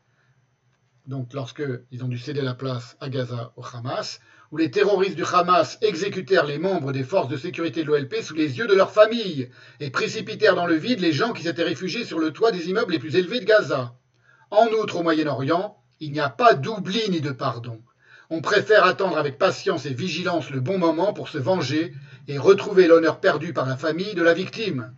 donc 1.07 1.33
lorsqu'ils 1.33 2.05
ont 2.05 2.09
dû 2.09 2.19
céder 2.19 2.43
la 2.43 2.53
place 2.53 2.99
à 3.01 3.09
Gaza 3.09 3.55
au 3.57 3.63
Hamas, 3.65 4.21
où 4.53 4.59
les 4.59 4.71
terroristes 4.71 5.17
du 5.17 5.25
Hamas 5.25 5.79
exécutèrent 5.81 6.45
les 6.45 6.59
membres 6.59 6.93
des 6.93 7.03
forces 7.03 7.29
de 7.29 7.39
sécurité 7.39 7.83
de 7.83 7.87
l'OLP 7.87 8.17
sous 8.21 8.35
les 8.35 8.59
yeux 8.59 8.67
de 8.67 8.75
leurs 8.75 8.93
familles 8.93 9.49
et 9.81 9.89
précipitèrent 9.89 10.55
dans 10.55 10.67
le 10.67 10.75
vide 10.75 11.01
les 11.01 11.13
gens 11.13 11.33
qui 11.33 11.45
s'étaient 11.45 11.63
réfugiés 11.63 12.05
sur 12.05 12.19
le 12.19 12.31
toit 12.31 12.53
des 12.53 12.69
immeubles 12.69 12.93
les 12.93 12.99
plus 12.99 13.17
élevés 13.17 13.41
de 13.41 13.47
Gaza. 13.47 13.95
En 14.51 14.67
outre, 14.67 14.97
au 14.97 15.03
Moyen-Orient, 15.03 15.78
il 16.01 16.13
n'y 16.13 16.21
a 16.21 16.29
pas 16.29 16.55
d'oubli 16.55 17.11
ni 17.11 17.21
de 17.21 17.31
pardon. 17.31 17.81
On 18.31 18.41
préfère 18.41 18.85
attendre 18.85 19.17
avec 19.17 19.39
patience 19.39 19.87
et 19.87 19.95
vigilance 19.95 20.51
le 20.51 20.61
bon 20.61 20.79
moment 20.79 21.13
pour 21.13 21.29
se 21.29 21.39
venger 21.39 21.95
et 22.29 22.39
retrouver 22.39 22.87
l'honneur 22.87 23.21
perdu 23.21 23.53
par 23.53 23.67
la 23.67 23.77
famille 23.77 24.15
de 24.15 24.23
la 24.23 24.35
victime. 24.35 24.95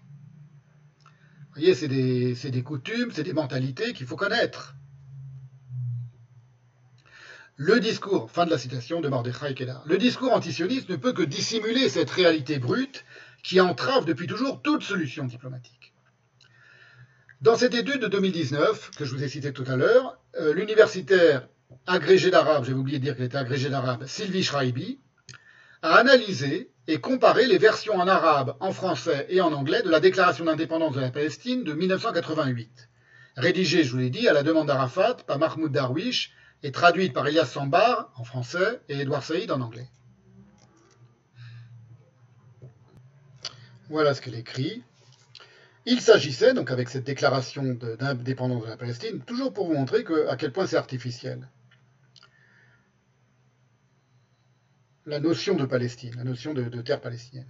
Vous 1.51 1.55
voyez, 1.55 1.75
c'est 1.75 1.89
des, 1.89 2.62
coutumes, 2.62 3.11
c'est 3.12 3.23
des 3.23 3.33
mentalités 3.33 3.93
qu'il 3.93 4.07
faut 4.07 4.17
connaître. 4.17 4.75
Le 7.57 7.79
discours, 7.79 8.31
fin 8.31 8.47
de 8.47 8.51
la 8.51 8.59
citation 8.59 9.01
de 9.01 9.09
Mordechai 9.09 9.55
le 9.85 9.99
discours 9.99 10.33
antisioniste 10.33 10.89
ne 10.89 10.97
peut 10.97 11.12
que 11.12 11.23
dissimuler 11.23 11.89
cette 11.89 12.11
réalité 12.11 12.59
brute 12.59 13.05
qui 13.43 13.61
entrave 13.61 14.07
depuis 14.07 14.27
toujours 14.27 14.62
toute 14.62 14.83
solution 14.83 15.25
diplomatique. 15.25 15.93
Dans 17.41 17.57
cette 17.57 17.75
étude 17.75 18.03
de 18.03 18.07
2019, 18.07 18.91
que 18.97 19.05
je 19.05 19.15
vous 19.15 19.25
ai 19.25 19.29
citée 19.29 19.53
tout 19.53 19.65
à 19.67 19.77
l'heure, 19.77 20.19
euh, 20.39 20.55
l'universitaire 20.55 21.49
agrégé 21.86 22.31
d'arabe, 22.31 22.65
j'avais 22.65 22.78
oublié 22.78 22.99
de 22.99 23.05
dire 23.05 23.17
qu'elle 23.17 23.26
était 23.26 23.36
agrégée 23.36 23.70
d'arabe, 23.70 24.07
Sylvie 24.07 24.42
Schreiby, 24.42 25.00
a 25.83 25.94
analysé 25.94 26.70
et 26.86 27.00
comparé 27.00 27.47
les 27.47 27.59
versions 27.59 27.94
en 27.94 28.09
arabe, 28.09 28.57
en 28.60 28.73
français 28.73 29.26
et 29.28 29.41
en 29.41 29.52
anglais 29.52 29.83
de 29.83 29.91
la 29.91 30.00
déclaration 30.00 30.44
d'indépendance 30.44 30.94
de 30.94 31.00
la 31.00 31.10
Palestine 31.10 31.65
de 31.65 31.73
1988. 31.73 32.89
Rédigée, 33.36 33.84
je 33.84 33.92
vous 33.92 33.99
l'ai 33.99 34.10
dit, 34.10 34.28
à 34.28 34.33
la 34.33 34.42
demande 34.42 34.67
d'Arafat 34.67 35.15
par 35.26 35.39
Mahmoud 35.39 35.73
Darwish 35.73 36.33
et 36.62 36.73
traduite 36.73 37.12
par 37.12 37.26
Elias 37.26 37.47
Sambar 37.47 38.12
en 38.17 38.25
français 38.25 38.81
et 38.89 39.00
Edouard 39.00 39.23
Saïd 39.23 39.50
en 39.50 39.60
anglais. 39.60 39.89
Voilà 43.89 44.15
ce 44.15 44.20
qu'elle 44.20 44.34
écrit. 44.34 44.83
Il 45.91 46.01
s'agissait, 46.01 46.55
donc 46.55 46.70
avec 46.70 46.89
cette 46.89 47.05
déclaration 47.05 47.77
d'indépendance 47.99 48.62
de 48.62 48.69
la 48.69 48.77
Palestine, 48.77 49.20
toujours 49.20 49.52
pour 49.52 49.67
vous 49.67 49.75
montrer 49.75 50.05
à 50.28 50.36
quel 50.36 50.52
point 50.52 50.67
c'est 50.67 50.77
artificiel. 50.77 51.49
la 55.10 55.19
notion 55.19 55.57
de 55.57 55.67
Palestine, 55.67 56.15
la 56.17 56.25
notion 56.25 56.55
de, 56.55 56.62
terre 56.83 57.01
palestinienne. 57.01 57.49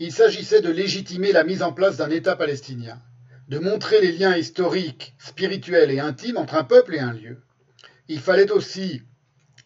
Il 0.00 0.12
s'agissait 0.12 0.60
de 0.60 0.70
légitimer 0.70 1.30
la 1.30 1.44
mise 1.44 1.62
en 1.62 1.72
place 1.72 1.96
d'un 1.96 2.10
État 2.10 2.34
palestinien, 2.34 3.00
de 3.48 3.60
montrer 3.60 4.00
les 4.00 4.10
liens 4.10 4.36
historiques, 4.36 5.14
spirituels 5.18 5.92
et 5.92 6.00
intimes 6.00 6.38
entre 6.38 6.56
un 6.56 6.64
peuple 6.64 6.96
et 6.96 6.98
un 6.98 7.12
lieu. 7.12 7.42
Il 8.08 8.18
fallait 8.18 8.50
aussi 8.50 9.02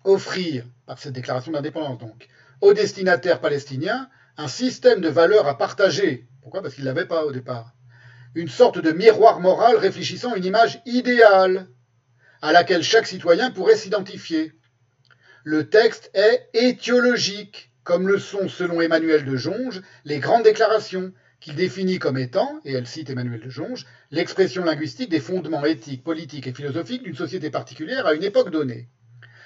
offrir, 0.04 0.66
par 0.84 0.98
cette 0.98 1.14
déclaration 1.14 1.52
d'indépendance 1.52 1.98
donc, 1.98 2.28
aux 2.60 2.74
destinataires 2.74 3.40
palestiniens 3.40 4.10
un 4.36 4.48
système 4.48 5.00
de 5.00 5.08
valeurs 5.08 5.46
à 5.46 5.56
partager. 5.56 6.26
Pourquoi? 6.42 6.60
Parce 6.60 6.74
qu'ils 6.74 6.84
ne 6.84 6.88
l'avaient 6.88 7.08
pas 7.08 7.24
au 7.24 7.32
départ. 7.32 7.72
Une 8.34 8.48
sorte 8.48 8.78
de 8.78 8.92
miroir 8.92 9.40
moral 9.40 9.76
réfléchissant 9.76 10.34
une 10.34 10.46
image 10.46 10.80
idéale 10.86 11.68
à 12.40 12.52
laquelle 12.52 12.82
chaque 12.82 13.06
citoyen 13.06 13.50
pourrait 13.50 13.76
s'identifier. 13.76 14.52
Le 15.44 15.68
texte 15.68 16.10
est 16.14 16.48
étiologique, 16.54 17.70
comme 17.84 18.08
le 18.08 18.18
sont, 18.18 18.48
selon 18.48 18.80
Emmanuel 18.80 19.26
de 19.26 19.36
Jonge, 19.36 19.82
les 20.06 20.18
grandes 20.18 20.44
déclarations, 20.44 21.12
qu'il 21.40 21.56
définit 21.56 21.98
comme 21.98 22.16
étant, 22.16 22.58
et 22.64 22.72
elle 22.72 22.86
cite 22.86 23.10
Emmanuel 23.10 23.40
de 23.40 23.50
Jonge, 23.50 23.84
l'expression 24.10 24.64
linguistique 24.64 25.10
des 25.10 25.20
fondements 25.20 25.66
éthiques, 25.66 26.04
politiques 26.04 26.46
et 26.46 26.54
philosophiques 26.54 27.02
d'une 27.02 27.16
société 27.16 27.50
particulière 27.50 28.06
à 28.06 28.14
une 28.14 28.22
époque 28.22 28.50
donnée. 28.50 28.88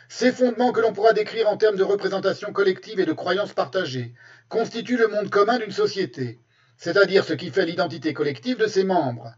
Ces 0.08 0.30
fondements 0.30 0.70
que 0.70 0.80
l'on 0.80 0.92
pourra 0.92 1.12
décrire 1.12 1.48
en 1.48 1.56
termes 1.56 1.76
de 1.76 1.82
représentation 1.82 2.52
collective 2.52 3.00
et 3.00 3.06
de 3.06 3.12
croyances 3.12 3.54
partagées 3.54 4.14
constituent 4.48 4.98
le 4.98 5.08
monde 5.08 5.30
commun 5.30 5.58
d'une 5.58 5.72
société, 5.72 6.38
c'est-à-dire 6.76 7.24
ce 7.24 7.32
qui 7.32 7.50
fait 7.50 7.66
l'identité 7.66 8.12
collective 8.12 8.58
de 8.58 8.66
ses 8.66 8.84
membres. 8.84 9.34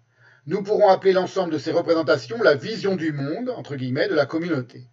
Nous 0.47 0.63
pourrons 0.63 0.89
appeler 0.89 1.13
l'ensemble 1.13 1.53
de 1.53 1.59
ces 1.59 1.73
représentations 1.73 2.43
la 2.43 2.55
vision 2.55 2.97
du 2.97 3.13
monde, 3.13 3.51
entre 3.51 3.77
guillemets, 3.77 4.09
de 4.09 4.15
la 4.15 4.27
communauté 4.27 4.89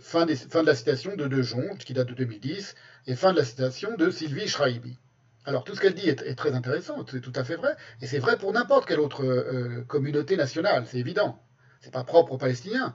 fin, 0.00 0.26
de 0.26 0.66
la 0.66 0.74
citation 0.74 1.16
de 1.16 1.26
De 1.26 1.42
Jonge, 1.42 1.78
qui 1.78 1.94
date 1.94 2.08
de 2.08 2.14
2010, 2.14 2.74
et 3.06 3.14
fin 3.14 3.32
de 3.32 3.38
la 3.38 3.44
citation 3.44 3.96
de 3.96 4.10
Sylvie 4.10 4.48
Schreiby. 4.48 4.98
Alors 5.44 5.64
tout 5.64 5.74
ce 5.74 5.80
qu'elle 5.80 5.94
dit 5.94 6.08
est, 6.08 6.34
très 6.34 6.52
intéressant, 6.52 7.04
c'est 7.10 7.20
tout 7.20 7.32
à 7.34 7.44
fait 7.44 7.56
vrai, 7.56 7.74
et 8.02 8.06
c'est 8.06 8.18
vrai 8.18 8.36
pour 8.36 8.52
n'importe 8.52 8.86
quelle 8.86 9.00
autre 9.00 9.24
euh, 9.24 9.84
communauté 9.86 10.36
nationale, 10.36 10.84
c'est 10.86 10.98
évident. 10.98 11.40
C'est 11.80 11.92
pas 11.92 12.04
propre 12.04 12.32
aux 12.32 12.38
Palestiniens. 12.38 12.94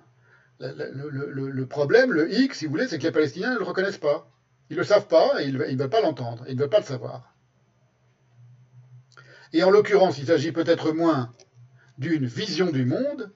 Le, 0.59 1.63
problème, 1.63 2.11
le 2.11 2.31
hic, 2.31 2.53
si 2.53 2.65
vous 2.65 2.71
voulez, 2.71 2.87
c'est 2.87 2.99
que 2.99 3.03
les 3.03 3.11
Palestiniens 3.11 3.53
ne 3.53 3.59
le 3.59 3.63
reconnaissent 3.63 3.97
pas. 3.97 4.29
Ils 4.69 4.75
ne 4.75 4.81
le 4.81 4.85
savent 4.85 5.07
pas 5.07 5.41
et 5.41 5.47
ils 5.47 5.53
ne 5.53 5.77
veulent 5.77 5.89
pas 5.89 6.01
l'entendre, 6.01 6.45
ils 6.47 6.55
ne 6.55 6.61
veulent 6.61 6.69
pas 6.69 6.79
le 6.79 6.85
savoir. 6.85 7.32
Et 9.53 9.63
en 9.63 9.69
l'occurrence, 9.69 10.17
il 10.17 10.25
s'agit 10.25 10.51
peut-être 10.51 10.91
moins 10.91 11.31
d'une 11.99 12.25
vision 12.25 12.71
du 12.71 12.85
monde, 12.85 13.31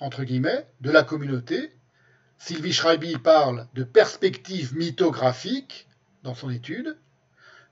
entre 0.00 0.24
guillemets, 0.24 0.66
de 0.80 0.90
la 0.90 1.02
communauté, 1.02 1.70
Sylvie 2.38 2.72
Schreiby 2.72 3.18
parle 3.18 3.68
de 3.74 3.84
perspective 3.84 4.74
mythographique 4.74 5.88
dans 6.22 6.34
son 6.34 6.50
étude 6.50 6.96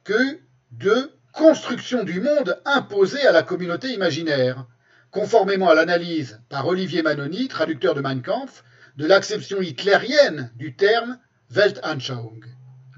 que 0.05 0.39
de 0.70 1.12
construction 1.33 2.05
du 2.05 2.20
monde 2.20 2.60
imposée 2.65 3.26
à 3.26 3.33
la 3.33 3.42
communauté 3.42 3.89
imaginaire, 3.89 4.67
conformément 5.10 5.68
à 5.68 5.75
l'analyse 5.75 6.41
par 6.49 6.67
Olivier 6.67 7.02
Manoni, 7.02 7.49
traducteur 7.49 7.94
de 7.94 8.01
Mein 8.01 8.23
Kampf, 8.23 8.65
de 8.97 9.07
l'acception 9.07 9.62
hitlérienne 9.62 10.52
du 10.57 10.76
terme 10.76 11.18
Weltanschauung, 11.51 12.44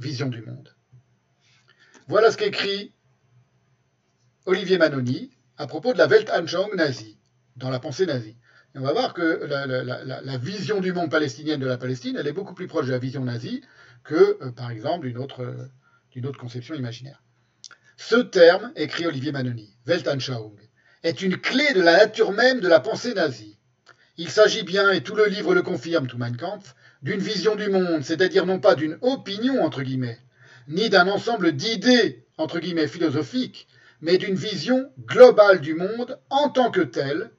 vision 0.01 0.29
du 0.29 0.43
monde. 0.43 0.75
Voilà 2.09 2.31
ce 2.31 2.37
qu'écrit 2.37 2.94
Olivier 4.47 4.77
Manoni 4.77 5.31
à 5.57 5.67
propos 5.67 5.95
de 5.95 5.99
la 5.99 6.07
Weltanschauung 6.07 6.75
nazie, 6.75 7.17
dans 7.57 7.71
la 7.71 7.81
pensée 7.81 8.05
nazie 8.05 8.37
on 8.75 8.83
va 8.83 8.93
voir 8.93 9.15
que 9.15 9.23
la, 9.23 10.37
vision 10.37 10.81
du 10.81 10.93
monde 10.93 11.11
palestinien 11.11 11.59
de 11.59 11.67
la 11.67 11.79
Palestine, 11.79 12.17
elle 12.19 12.27
est 12.27 12.33
beaucoup 12.33 12.55
plus 12.55 12.67
proche 12.67 12.87
de 12.87 12.91
la 12.91 12.99
vision 12.99 13.25
nazie 13.25 13.63
que, 14.03 14.37
euh, 14.43 14.51
par 14.51 14.71
exemple, 14.71 15.07
d'une 15.07 15.19
autre, 15.19 15.57
autre, 16.25 16.39
conception 16.39 16.75
imaginaire. 16.75 17.23
Ce 17.97 18.17
terme, 18.17 18.73
écrit 18.75 19.07
Olivier 19.07 19.31
Manoni, 19.31 19.77
Weltanschauung, 19.87 20.59
est 21.05 21.23
une 21.23 21.39
clé 21.39 21.73
de 21.73 21.81
la 21.81 21.99
nature 21.99 22.33
même 22.33 22.59
de 22.59 22.67
la 22.67 22.81
pensée 22.81 23.15
nazie. 23.15 23.57
Il 24.17 24.29
s'agit 24.29 24.65
bien, 24.65 24.91
et 24.91 25.03
tout 25.03 25.15
le 25.15 25.27
livre 25.27 25.55
le 25.55 25.63
confirme, 25.63 26.09
tout 26.09 26.19
Mein 26.19 26.37
Kampf, 26.37 26.75
d'une 27.01 27.21
vision 27.21 27.55
du 27.55 27.69
monde, 27.69 28.03
c'est-à-dire 28.03 28.45
non 28.45 28.59
pas 28.59 28.75
d'une 28.75 28.99
opinion, 29.03 29.65
entre 29.65 29.83
guillemets, 29.83 30.19
ni 30.67 30.91
d'un 30.91 31.07
ensemble 31.07 31.53
d'idées, 31.53 32.27
entre 32.39 32.59
guillemets, 32.59 32.89
philosophiques, 32.89 33.69
mais 34.05 34.19
d'une 34.19 34.35
vision 34.35 34.93
globale 35.07 35.63
du 35.63 35.75
monde 35.75 36.21
en 36.29 36.51
tant 36.51 36.71
que 36.71 36.83
telle, 36.83 37.31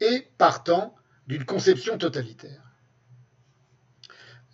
et 0.00 0.28
partant 0.38 0.94
d'une 1.26 1.44
conception 1.44 1.98
totalitaire. 1.98 2.62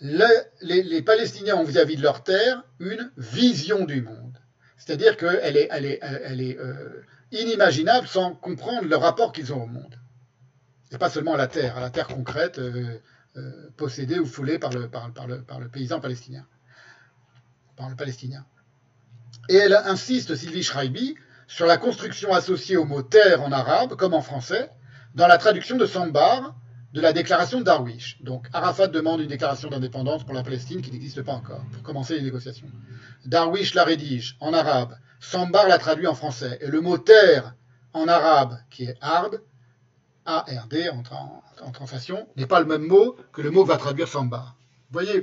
les, 0.01 1.03
Palestiniens 1.03 1.57
ont 1.57 1.65
vis-à-vis 1.65 1.97
de 1.97 2.03
leur 2.03 2.25
terre 2.25 2.65
une 2.81 3.11
vision 3.19 3.85
du 3.85 4.01
monde. 4.03 4.39
C'est-à-dire 4.79 5.17
qu'elle 5.17 5.57
est, 5.57 6.59
euh, 6.59 7.03
inimaginable 7.33 8.07
sans 8.07 8.35
comprendre 8.35 8.89
le 8.89 8.97
rapport 8.97 9.33
qu'ils 9.33 9.53
ont 9.53 9.63
au 9.63 9.67
monde. 9.67 9.99
Et 10.91 10.97
pas 10.97 11.11
seulement 11.11 11.35
à 11.35 11.39
la 11.39 11.49
terre, 11.49 11.77
à 11.77 11.81
la 11.81 11.91
terre 11.91 12.09
concrète, 12.09 12.59
euh, 12.59 12.99
euh, 13.37 13.71
possédés 13.77 14.19
ou 14.19 14.25
le, 14.43 14.59
par 14.59 14.71
le 15.59 15.69
paysan 15.69 16.01
palestinien. 16.01 16.47
Par 17.77 17.91
le 17.91 17.97
palestinien. 17.97 18.47
Et 19.51 19.57
elle 19.57 19.75
insiste, 19.75 20.35
Sylvie 20.35 20.63
Schreiby, 20.63 21.17
sur 21.49 21.67
la 21.67 21.79
construction 21.79 22.33
associée 22.33 22.77
au 22.77 22.85
mot 22.85 23.03
terre 23.03 23.43
en 23.43 23.51
arabe, 23.51 23.97
comme 23.97 24.15
en 24.15 24.21
français, 24.21 24.71
dans 25.15 25.27
la 25.27 25.39
traduction 25.39 25.77
de 25.77 25.87
Sambar 25.87 26.55
de 26.93 27.01
la 27.01 27.13
déclaration 27.13 27.59
de 27.59 27.65
Darwish. 27.65 28.19
Donc 28.23 28.47
Arafat 28.53 28.87
demande 28.87 29.21
une 29.21 29.29
déclaration 29.29 29.69
d'indépendance 29.69 30.25
pour 30.25 30.35
la 30.35 30.43
Palestine 30.43 30.83
qui 30.83 30.93
n'existe 30.93 31.23
pas 31.23 31.33
encore, 31.33 31.63
pour 31.73 31.83
commencer 31.83 32.17
les 32.17 32.23
négociations. 32.23 32.69
Darwish 33.25 33.75
la 33.75 33.85
rédige 33.85 34.37
en 34.41 34.53
arabe, 34.53 34.95
Sambar 35.21 35.67
la 35.69 35.79
traduit 35.79 36.07
en 36.07 36.15
français, 36.15 36.59
et 36.61 36.69
le 36.69 36.81
mot 36.81 36.99
terre 36.99 37.55
en 37.95 38.07
arabe, 38.07 38.59
qui 38.71 38.85
est 38.85 38.97
hard, 39.01 39.41
A-R-D 40.27 40.91
en, 40.91 41.03
en, 41.65 41.71
translation, 41.73 42.29
n'est 42.37 42.47
pas 42.47 42.61
le 42.61 42.67
même 42.67 42.87
mot 42.87 43.17
que 43.33 43.41
le 43.41 43.51
mot 43.51 43.65
va 43.65 43.79
traduire 43.79 44.07
Sambar. 44.07 44.55
Vous 44.91 45.01
voyez, 45.01 45.23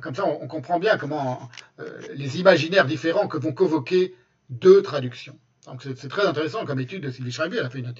comme 0.00 0.14
ça 0.14 0.24
on, 0.26 0.46
comprend 0.48 0.78
bien 0.78 0.96
comment 0.96 1.48
euh, 1.78 2.00
les 2.14 2.38
imaginaires 2.38 2.86
différents 2.86 3.28
que 3.28 3.38
vont 3.38 3.52
convoquer 3.52 4.14
deux 4.48 4.82
traductions. 4.82 5.38
C'est 5.78 6.08
très 6.08 6.26
intéressant 6.26 6.64
comme 6.64 6.80
étude 6.80 7.02
de 7.02 7.10
Sylvie 7.10 7.32
Schreiber. 7.32 7.58
Elle 7.58 7.66
a 7.66 7.70
fait 7.70 7.78
une, 7.78 7.94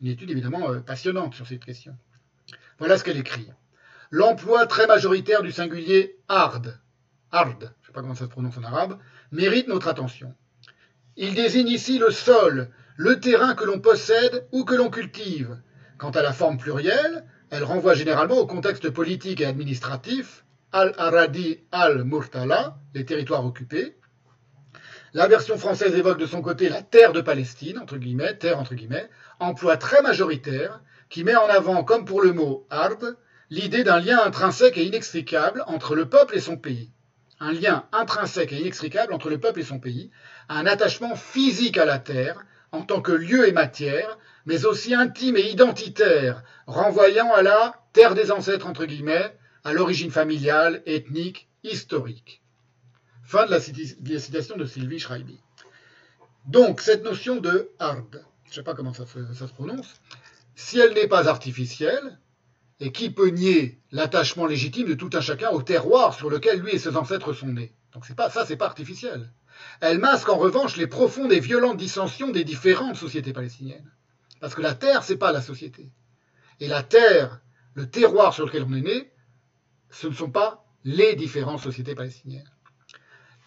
une, 0.00 0.08
étude 0.08 0.30
évidemment 0.30 0.70
euh, 0.70 0.80
passionnante 0.80 1.34
sur 1.34 1.46
cette 1.46 1.64
question. 1.64 1.96
Voilà 2.78 2.98
ce 2.98 3.04
qu'elle 3.04 3.18
écrit. 3.18 3.48
L'emploi 4.10 4.66
très 4.66 4.86
majoritaire 4.86 5.42
du 5.42 5.52
singulier 5.52 6.18
hard, 6.28 6.78
hard, 7.30 7.60
je 7.60 7.66
ne 7.66 7.86
sais 7.86 7.92
pas 7.92 8.00
comment 8.00 8.14
ça 8.14 8.24
se 8.24 8.30
prononce 8.30 8.58
en 8.58 8.64
arabe, 8.64 8.98
mérite 9.30 9.68
notre 9.68 9.88
attention. 9.88 10.34
Il 11.16 11.34
désigne 11.34 11.68
ici 11.68 11.98
le 11.98 12.10
sol, 12.10 12.70
le 12.96 13.20
terrain 13.20 13.54
que 13.54 13.64
l'on 13.64 13.80
possède 13.80 14.46
ou 14.52 14.64
que 14.64 14.74
l'on 14.74 14.90
cultive. 14.90 15.58
Quant 15.98 16.10
à 16.10 16.22
la 16.22 16.32
forme 16.32 16.56
plurielle, 16.56 17.24
elle 17.50 17.64
renvoie 17.64 17.94
généralement 17.94 18.38
au 18.38 18.46
contexte 18.46 18.90
politique 18.90 19.40
et 19.40 19.46
administratif, 19.46 20.44
al-Aradi 20.72 21.60
al-Murtala, 21.72 22.78
les 22.94 23.04
territoires 23.04 23.44
occupés. 23.44 23.96
La 25.12 25.26
version 25.26 25.58
française 25.58 25.96
évoque 25.96 26.20
de 26.20 26.26
son 26.26 26.40
côté 26.40 26.68
la 26.68 26.82
terre 26.82 27.12
de 27.12 27.20
Palestine, 27.20 27.80
entre 27.80 27.96
guillemets, 27.96 28.36
terre 28.36 28.60
entre 28.60 28.76
guillemets, 28.76 29.10
emploi 29.40 29.76
très 29.76 30.02
majoritaire, 30.02 30.80
qui 31.08 31.24
met 31.24 31.34
en 31.34 31.48
avant, 31.48 31.82
comme 31.82 32.04
pour 32.04 32.22
le 32.22 32.32
mot 32.32 32.64
ard, 32.70 32.98
l'idée 33.50 33.82
d'un 33.82 33.98
lien 33.98 34.20
intrinsèque 34.24 34.78
et 34.78 34.84
inextricable 34.84 35.64
entre 35.66 35.96
le 35.96 36.08
peuple 36.08 36.36
et 36.36 36.40
son 36.40 36.56
pays. 36.56 36.92
Un 37.40 37.50
lien 37.50 37.86
intrinsèque 37.90 38.52
et 38.52 38.60
inextricable 38.60 39.12
entre 39.12 39.30
le 39.30 39.40
peuple 39.40 39.58
et 39.58 39.64
son 39.64 39.80
pays, 39.80 40.12
un 40.48 40.64
attachement 40.64 41.16
physique 41.16 41.76
à 41.78 41.86
la 41.86 41.98
terre 41.98 42.44
en 42.70 42.82
tant 42.82 43.00
que 43.00 43.10
lieu 43.10 43.48
et 43.48 43.52
matière, 43.52 44.16
mais 44.46 44.64
aussi 44.64 44.94
intime 44.94 45.36
et 45.36 45.50
identitaire, 45.50 46.44
renvoyant 46.68 47.32
à 47.32 47.42
la 47.42 47.74
terre 47.92 48.14
des 48.14 48.30
ancêtres, 48.30 48.68
entre 48.68 48.84
guillemets, 48.84 49.36
à 49.64 49.72
l'origine 49.72 50.12
familiale, 50.12 50.82
ethnique, 50.86 51.48
historique. 51.64 52.42
Fin 53.30 53.46
de 53.46 53.52
la 53.52 53.60
citation 53.60 54.56
de 54.56 54.64
Sylvie 54.64 54.98
Schreiby. 54.98 55.38
Donc, 56.46 56.80
cette 56.80 57.04
notion 57.04 57.36
de 57.36 57.70
hard, 57.78 58.24
je 58.42 58.50
ne 58.50 58.54
sais 58.54 58.62
pas 58.64 58.74
comment 58.74 58.92
ça 58.92 59.06
se 59.06 59.52
prononce, 59.52 60.00
si 60.56 60.80
elle 60.80 60.94
n'est 60.94 61.06
pas 61.06 61.28
artificielle, 61.28 62.18
et 62.80 62.90
qui 62.90 63.08
peut 63.08 63.28
nier 63.28 63.78
l'attachement 63.92 64.46
légitime 64.46 64.88
de 64.88 64.94
tout 64.94 65.10
un 65.12 65.20
chacun 65.20 65.50
au 65.50 65.62
terroir 65.62 66.12
sur 66.12 66.28
lequel 66.28 66.58
lui 66.58 66.72
et 66.72 66.78
ses 66.80 66.96
ancêtres 66.96 67.32
sont 67.32 67.46
nés 67.46 67.72
Donc 67.94 68.04
c'est 68.04 68.16
pas 68.16 68.30
ça, 68.30 68.44
c'est 68.44 68.56
pas 68.56 68.66
artificiel. 68.66 69.32
Elle 69.80 69.98
masque 69.98 70.28
en 70.28 70.36
revanche 70.36 70.76
les 70.76 70.88
profondes 70.88 71.32
et 71.32 71.38
violentes 71.38 71.76
dissensions 71.76 72.32
des 72.32 72.42
différentes 72.42 72.96
sociétés 72.96 73.32
palestiniennes. 73.32 73.92
Parce 74.40 74.56
que 74.56 74.60
la 74.60 74.74
terre, 74.74 75.04
c'est 75.04 75.18
pas 75.18 75.30
la 75.30 75.40
société. 75.40 75.92
Et 76.58 76.66
la 76.66 76.82
terre, 76.82 77.40
le 77.74 77.88
terroir 77.88 78.34
sur 78.34 78.46
lequel 78.46 78.64
on 78.64 78.74
est 78.74 78.80
né, 78.80 79.12
ce 79.88 80.08
ne 80.08 80.14
sont 80.14 80.32
pas 80.32 80.64
les 80.82 81.14
différentes 81.14 81.60
sociétés 81.60 81.94
palestiniennes. 81.94 82.50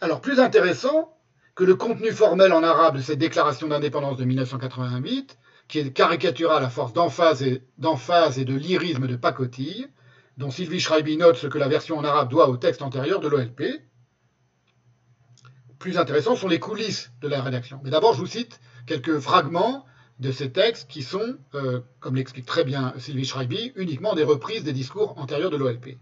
Alors, 0.03 0.19
plus 0.19 0.41
intéressant 0.41 1.17
que 1.55 1.63
le 1.63 1.75
contenu 1.75 2.11
formel 2.11 2.51
en 2.51 2.61
arabe 2.61 2.97
de 2.97 3.01
cette 3.01 3.19
déclaration 3.19 3.69
d'indépendance 3.69 4.17
de 4.17 4.25
1988, 4.25 5.37
qui 5.69 5.79
est 5.79 5.93
caricatural 5.93 6.61
à 6.61 6.69
force 6.69 6.91
d'emphase 6.91 7.41
et, 7.41 7.61
et, 7.61 8.43
de 8.43 8.53
lyrisme 8.53 9.07
de 9.07 9.15
pacotille, 9.15 9.87
dont 10.35 10.51
Sylvie 10.51 10.81
Schreiby 10.81 11.15
note 11.15 11.37
ce 11.37 11.47
que 11.47 11.57
la 11.57 11.69
version 11.69 11.97
en 11.97 12.03
arabe 12.03 12.27
doit 12.29 12.49
au 12.49 12.57
texte 12.57 12.81
antérieur 12.81 13.21
de 13.21 13.29
l'OLP. 13.29 13.63
Plus 15.79 15.97
intéressant 15.97 16.35
sont 16.35 16.49
les 16.49 16.59
coulisses 16.59 17.13
de 17.21 17.29
la 17.29 17.41
rédaction. 17.41 17.79
Mais 17.85 17.89
d'abord, 17.89 18.13
je 18.13 18.19
vous 18.19 18.27
cite 18.27 18.59
quelques 18.85 19.19
fragments 19.19 19.85
de 20.19 20.33
ces 20.33 20.51
textes 20.51 20.89
qui 20.89 21.01
sont, 21.01 21.37
euh, 21.55 21.79
comme 22.01 22.17
l'explique 22.17 22.45
très 22.45 22.65
bien 22.65 22.93
Sylvie 22.97 23.23
Schreiby, 23.23 23.71
uniquement 23.77 24.15
des 24.15 24.23
reprises 24.23 24.65
des 24.65 24.73
discours 24.73 25.17
antérieurs 25.17 25.49
de 25.49 25.55
l'OLP. 25.55 25.97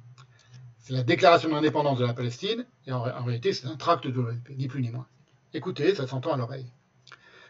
C'est 0.82 0.94
la 0.94 1.04
déclaration 1.04 1.50
d'indépendance 1.50 2.00
de 2.00 2.06
la 2.06 2.14
Palestine, 2.14 2.66
et 2.88 2.92
en, 2.92 3.04
réalité, 3.04 3.54
c'est 3.54 3.68
un 3.68 3.76
tract 3.76 4.08
de 4.08 4.20
l'OLP, 4.20 4.50
ni 4.58 4.68
plus 4.68 4.82
ni 4.82 4.90
moins. 4.90 5.06
Écoutez, 5.54 5.94
ça 5.94 6.08
s'entend 6.08 6.34
à 6.34 6.38
l'oreille. 6.38 6.72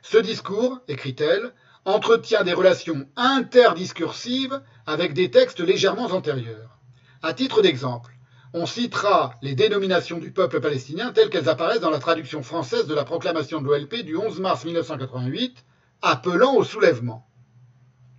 Ce 0.01 0.17
discours, 0.17 0.79
écrit-elle, 0.89 1.53
entretient 1.85 2.43
des 2.43 2.51
relations 2.51 3.07
interdiscursives 3.15 4.61
avec 4.85 5.13
des 5.13 5.31
textes 5.31 5.61
légèrement 5.61 6.07
antérieurs. 6.07 6.77
À 7.21 7.33
titre 7.33 7.61
d'exemple, 7.61 8.11
on 8.53 8.65
citera 8.65 9.35
les 9.41 9.55
dénominations 9.55 10.17
du 10.17 10.31
peuple 10.31 10.59
palestinien 10.59 11.13
telles 11.13 11.29
qu'elles 11.29 11.47
apparaissent 11.47 11.79
dans 11.79 11.89
la 11.89 11.99
traduction 11.99 12.43
française 12.43 12.85
de 12.85 12.93
la 12.93 13.05
proclamation 13.05 13.61
de 13.61 13.67
l'OLP 13.67 14.03
du 14.03 14.17
11 14.17 14.41
mars 14.41 14.65
1988, 14.65 15.63
appelant 16.01 16.55
au 16.55 16.65
soulèvement. 16.65 17.29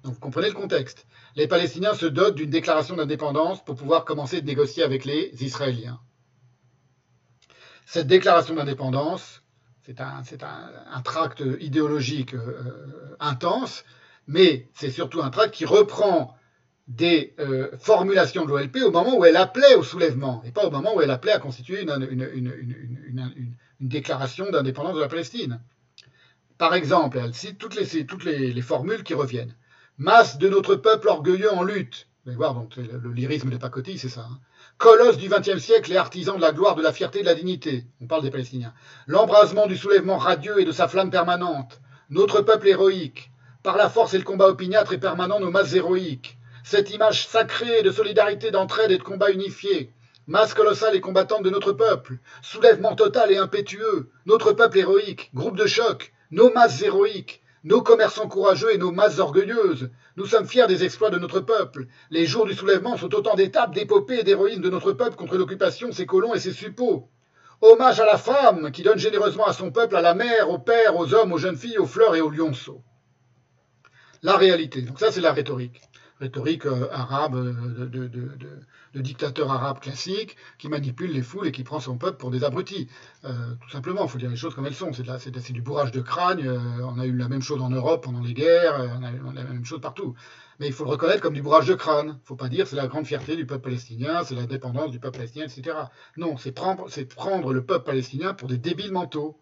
Donc 0.05 0.15
vous 0.15 0.21
comprenez 0.21 0.49
le 0.49 0.55
contexte. 0.55 1.07
Les 1.37 1.49
Palestiniens 1.49 1.95
se 1.95 2.07
dotent 2.07 2.35
d'une 2.35 2.51
déclaration 2.51 2.97
d'indépendance 2.97 3.65
pour 3.65 3.77
pouvoir 3.77 4.05
commencer 4.05 4.41
de 4.41 4.47
négocier 4.47 4.83
avec 4.83 5.05
les 5.05 5.33
Israéliens. 5.41 6.01
Cette 7.87 8.07
déclaration 8.07 8.55
d'indépendance 8.55 9.43
c'est 9.85 10.01
un, 10.01 11.03
tract 11.03 11.43
idéologique 11.61 12.35
euh, 12.35 13.17
intense, 13.19 13.85
mais 14.29 14.69
c'est 14.75 14.91
surtout 14.91 15.21
un 15.23 15.31
tract 15.31 15.55
qui 15.55 15.65
reprend 15.65 16.37
des 16.87 17.35
euh, 17.39 17.71
formulations 17.79 18.45
de 18.45 18.51
l'OLP 18.51 18.77
au 18.85 18.91
moment 18.91 19.19
où 19.19 19.25
elle 19.25 19.37
appelait 19.37 19.75
au 19.75 19.83
soulèvement, 19.83 20.43
et 20.45 20.53
pas 20.53 20.65
au 20.67 20.71
moment 20.71 20.95
où 20.95 21.01
elle 21.01 21.11
appelait 21.11 21.33
à 21.33 21.39
constituer 21.39 21.83
une, 21.83 23.57
déclaration 23.81 24.49
d'indépendance 24.51 24.95
de 24.95 25.01
la 25.01 25.09
Palestine. 25.09 25.61
Par 26.59 26.75
exemple, 26.75 27.19
elle 27.19 27.35
cite 27.35 27.59
toutes 27.59 27.75
les, 27.75 28.07
toutes 28.07 28.25
les, 28.25 28.63
formules 28.63 29.03
qui 29.03 29.15
reviennent. 29.15 29.57
Masse 30.03 30.37
de 30.37 30.49
notre 30.49 30.75
peuple 30.75 31.07
orgueilleux 31.07 31.53
en 31.53 31.63
lutte. 31.63 32.09
Vous 32.25 32.31
allez 32.31 32.37
voir, 32.37 32.55
donc, 32.55 32.75
le, 32.75 33.13
lyrisme 33.13 33.51
de 33.51 33.57
pacotille, 33.57 34.01
c'est 34.01 34.09
ça. 34.09 34.23
Hein 34.23 34.41
colosse 34.77 35.17
du 35.17 35.29
XXe 35.29 35.63
siècle 35.63 35.93
et 35.93 35.97
artisan 35.97 36.35
de 36.35 36.41
la 36.41 36.51
gloire, 36.51 36.75
de 36.75 36.83
la 36.83 36.93
fierté 36.93 37.21
de 37.21 37.27
la 37.27 37.37
dignité. 37.37 37.87
On 38.01 38.09
parle 38.09 38.25
des 38.25 38.33
Palestiniens. 38.33 38.75
L'embrasement 39.07 39.69
du 39.69 39.77
soulèvement 39.77 40.17
radieux 40.17 40.61
et 40.61 40.65
de 40.65 40.73
sa 40.73 40.89
flamme 40.89 41.13
permanente. 41.13 41.81
Notre 42.11 42.41
peuple 42.41 42.67
héroïque. 42.67 43.31
Par 43.63 43.77
la 43.77 43.89
force 43.89 44.15
et 44.15 44.19
le 44.19 44.25
combat 44.25 44.49
opiniâtre 44.49 44.93
et 44.93 44.99
permanent, 44.99 45.39
nos 45.39 45.53
masses 45.53 45.75
héroïques. 45.75 46.37
Cette 46.65 46.91
image 46.91 47.29
sacrée 47.29 47.85
de 47.85 47.93
solidarité, 47.93 48.51
d'entraide 48.51 48.91
et 48.91 48.99
de 48.99 49.05
combat 49.05 49.31
unifié. 49.31 49.93
Masse 50.27 50.53
colossale 50.53 50.97
et 50.97 51.01
combattante 51.01 51.45
de 51.45 51.51
notre 51.51 51.73
peuple. 51.73 52.19
Soulèvement 52.43 52.97
total 52.97 53.31
et 53.31 53.37
impétueux. 53.37 54.11
Notre 54.27 54.53
peuple 54.53 54.79
héroïque. 54.79 55.31
Groupe 55.33 55.57
de 55.57 55.67
choc. 55.67 56.13
Nos 56.33 56.53
masses 56.53 56.83
héroïques 56.83 57.42
nos 57.65 57.83
commerçants 57.83 58.29
courageux 58.29 58.75
et 58.75 58.79
nos 58.79 58.91
masses 58.91 59.19
orgueilleuses. 59.19 59.91
Nous 60.17 60.27
sommes 60.27 60.47
fiers 60.47 60.67
des 60.67 60.85
exploits 60.85 61.11
de 61.11 61.19
notre 61.19 61.41
peuple. 61.41 61.87
Les 62.11 62.27
jours 62.27 62.47
du 62.47 62.55
soulèvement 62.55 62.97
sont 62.97 63.15
autant 63.15 63.35
d'étapes, 63.35 63.75
d'épopées 63.75 64.21
et 64.21 64.25
d'héroïsme 64.25 64.63
de 64.63 64.71
notre 64.71 64.93
peuple 64.93 65.17
contre 65.17 65.37
l'occupation, 65.37 65.93
ses 65.93 66.07
colons 66.07 66.35
et 66.35 66.41
ses 66.41 66.53
suppôts. 66.53 67.09
Hommage 67.61 68.01
à 68.01 68.07
la 68.07 68.19
femme 68.19 68.73
qui 68.73 68.83
donne 68.83 68.99
généreusement 68.99 69.47
à 69.47 69.53
son 69.53 69.71
peuple, 69.71 69.95
à 69.95 70.01
la 70.01 70.15
mère, 70.15 70.51
au 70.51 70.59
père, 70.59 70.97
aux 70.97 71.15
hommes, 71.15 71.33
aux 71.33 71.39
jeunes 71.39 71.57
filles, 71.57 71.79
aux 71.79 71.87
fleurs 71.87 72.17
et 72.17 72.21
aux 72.21 72.31
lionceaux. 72.31 72.83
La 74.23 74.37
réalité. 74.37 74.83
Donc 74.83 74.99
ça, 74.99 75.13
c'est 75.13 75.21
la 75.21 75.33
rhétorique 75.33 75.81
rhétorique 76.23 76.67
euh, 76.67 76.89
arabe 76.93 77.35
euh, 77.35 77.87
de, 77.87 79.01
dictateur 79.01 79.51
arabe 79.51 79.81
classique 79.81 80.37
qui 80.59 80.69
manipule 80.69 81.11
les 81.11 81.23
foules 81.23 81.49
et 81.49 81.53
qui 81.53 81.65
prend 81.65 81.81
son 81.81 81.99
peuple 81.99 82.19
pour 82.19 82.31
des 82.31 82.45
abrutis. 82.45 82.89
Euh, 83.25 83.33
tout 83.61 83.71
simplement, 83.71 84.05
il 84.05 84.09
faut 84.09 84.19
dire 84.19 84.31
les 84.31 84.37
choses 84.37 84.55
comme 84.55 84.67
elles 84.67 84.75
sont. 84.75 84.93
C'est 84.93 85.53
du 85.53 85.63
bourrage 85.63 85.91
de 85.91 86.01
crâne. 86.01 86.41
on 86.83 86.99
a 86.99 87.07
eu 87.07 87.17
la 87.17 87.29
même 87.29 87.43
chose 87.43 87.61
en 87.61 87.71
Europe 87.71 88.05
pendant 88.05 88.21
les 88.21 88.35
guerres. 88.35 88.75
On 88.99 89.03
a 89.03 89.11
eu 89.11 89.21
la 89.35 89.45
même 89.45 89.65
chose 89.65 89.81
partout. 89.81 90.15
Mais 90.61 90.67
il 90.69 90.73
faut 90.73 90.85
le 90.85 90.91
reconnaître 90.91 91.23
comme 91.23 91.35
du 91.35 91.43
bourrage 91.43 91.67
de 91.67 91.75
crâne. 91.75 92.09
Il 92.09 92.13
ne 92.13 92.27
faut 92.27 92.37
pas 92.37 92.49
dire 92.49 92.67
c'est 92.67 92.77
la 92.77 92.87
grande 92.87 93.07
fierté 93.07 93.35
du 93.35 93.47
peuple 93.47 93.65
palestinien, 93.65 94.23
c'est 94.25 94.37
la 94.37 94.47
dépendance 94.47 94.91
du 94.91 95.01
peuple 95.01 95.17
palestinien, 95.17 95.47
etc. 95.47 95.77
Non, 96.17 96.37
c'est 96.37 96.53
prendre, 96.53 96.87
prendre 97.17 97.53
le 97.53 97.65
peuple 97.65 97.87
palestinien 97.87 98.35
pour 98.35 98.49
des 98.49 98.59
débiles 98.59 98.93
mentaux. 98.93 99.39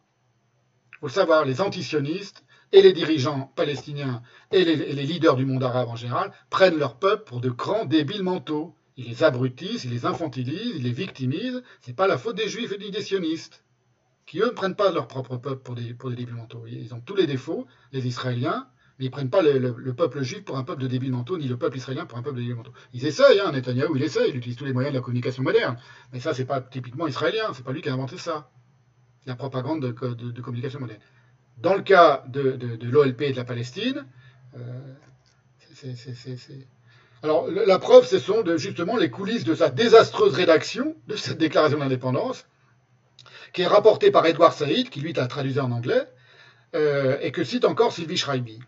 Il 0.92 0.98
faut 1.00 1.06
le 1.06 1.12
savoir, 1.12 1.44
les 1.44 1.60
antisionistes 1.60 2.44
et 2.72 2.82
les 2.82 2.92
dirigeants 2.92 3.52
palestiniens 3.56 4.22
et 4.52 4.64
les, 4.64 4.76
leaders 4.94 5.36
du 5.36 5.44
monde 5.44 5.64
arabe 5.64 5.88
en 5.88 5.96
général 5.96 6.32
prennent 6.50 6.78
leur 6.78 6.96
peuple 6.96 7.24
pour 7.24 7.40
de 7.40 7.50
grands 7.50 7.84
débiles 7.84 8.22
mentaux. 8.22 8.74
Ils 8.96 9.06
les 9.06 9.24
abrutissent, 9.24 9.84
ils 9.84 9.90
les 9.90 10.06
infantilisent, 10.06 10.76
ils 10.76 10.82
les 10.82 10.92
victimisent. 10.92 11.62
C'est 11.80 11.96
pas 11.96 12.06
la 12.06 12.18
faute 12.18 12.36
des 12.36 12.48
juifs 12.48 12.72
et 12.72 12.90
des 12.90 13.02
sionistes, 13.02 13.64
qui 14.26 14.40
eux 14.40 14.46
ne 14.46 14.50
prennent 14.50 14.76
pas 14.76 14.92
leur 14.92 15.08
propre 15.08 15.36
peuple 15.36 15.62
pour 15.62 15.74
des, 15.74 15.94
débiles 16.16 16.34
mentaux. 16.34 16.64
Ils 16.66 16.94
ont 16.94 17.00
tous 17.00 17.16
les 17.16 17.26
défauts, 17.26 17.66
les 17.92 18.06
Israéliens, 18.06 18.68
Mais 18.98 19.06
ils 19.06 19.08
ne 19.08 19.12
prennent 19.12 19.30
pas 19.30 19.42
le, 19.42 19.58
le, 19.58 19.74
le, 19.76 19.94
peuple 19.94 20.22
juif 20.22 20.44
pour 20.44 20.58
un 20.58 20.64
peuple 20.64 20.82
de 20.82 20.86
débiles 20.86 21.12
mentaux, 21.12 21.38
ni 21.38 21.48
le 21.48 21.56
peuple 21.56 21.78
israélien 21.78 22.04
pour 22.04 22.18
un 22.18 22.22
peuple 22.22 22.36
de 22.36 22.42
débiles 22.42 22.56
mentaux. 22.56 22.74
Ils 22.92 23.06
essayent, 23.06 23.40
hein, 23.40 23.52
Netanyahu, 23.52 23.96
il 23.96 24.02
essaye, 24.02 24.30
il 24.30 24.36
utilise 24.36 24.56
tous 24.56 24.66
les 24.66 24.72
moyens 24.72 24.92
de 24.92 24.98
la 24.98 25.02
communication 25.02 25.42
moderne. 25.42 25.76
Mais 26.12 26.20
ça, 26.20 26.34
c'est 26.34 26.44
pas 26.44 26.60
typiquement 26.60 27.06
israélien, 27.06 27.52
c'est 27.54 27.64
pas 27.64 27.72
lui 27.72 27.80
qui 27.80 27.88
a 27.88 27.94
inventé 27.94 28.18
ça. 28.18 28.50
La 29.26 29.36
propagande 29.36 29.80
de, 29.82 30.14
de, 30.14 30.30
de 30.30 30.42
communication 30.42 30.80
moderne. 30.80 31.00
Dans 31.60 31.74
le 31.74 31.82
cas 31.82 32.24
de, 32.28 32.58
l'OLP 32.82 33.22
et 33.22 33.32
de 33.32 33.36
la 33.36 33.44
Palestine, 33.44 34.04
euh. 34.56 34.94
Alors, 37.22 37.48
la 37.48 37.78
preuve, 37.78 38.06
ce 38.06 38.18
sont 38.18 38.44
justement 38.56 38.96
les 38.96 39.10
coulisses 39.10 39.44
de 39.44 39.54
sa 39.54 39.68
désastreuse 39.70 40.34
rédaction 40.34 40.94
de 41.06 41.16
cette 41.16 41.38
déclaration 41.38 41.78
d'indépendance, 41.78 42.46
qui 43.52 43.62
est 43.62 43.66
rapportée 43.66 44.10
par 44.10 44.26
Edouard 44.26 44.52
Saïd, 44.52 44.90
qui 44.90 45.00
lui 45.00 45.12
l'a 45.12 45.26
traduit 45.26 45.58
en 45.58 45.70
anglais, 45.70 46.06
euh, 46.74 47.18
et 47.20 47.32
que 47.32 47.44
cite 47.44 47.64
encore 47.64 47.92
Sylvie 47.92 48.16
Schreiby. 48.16 48.58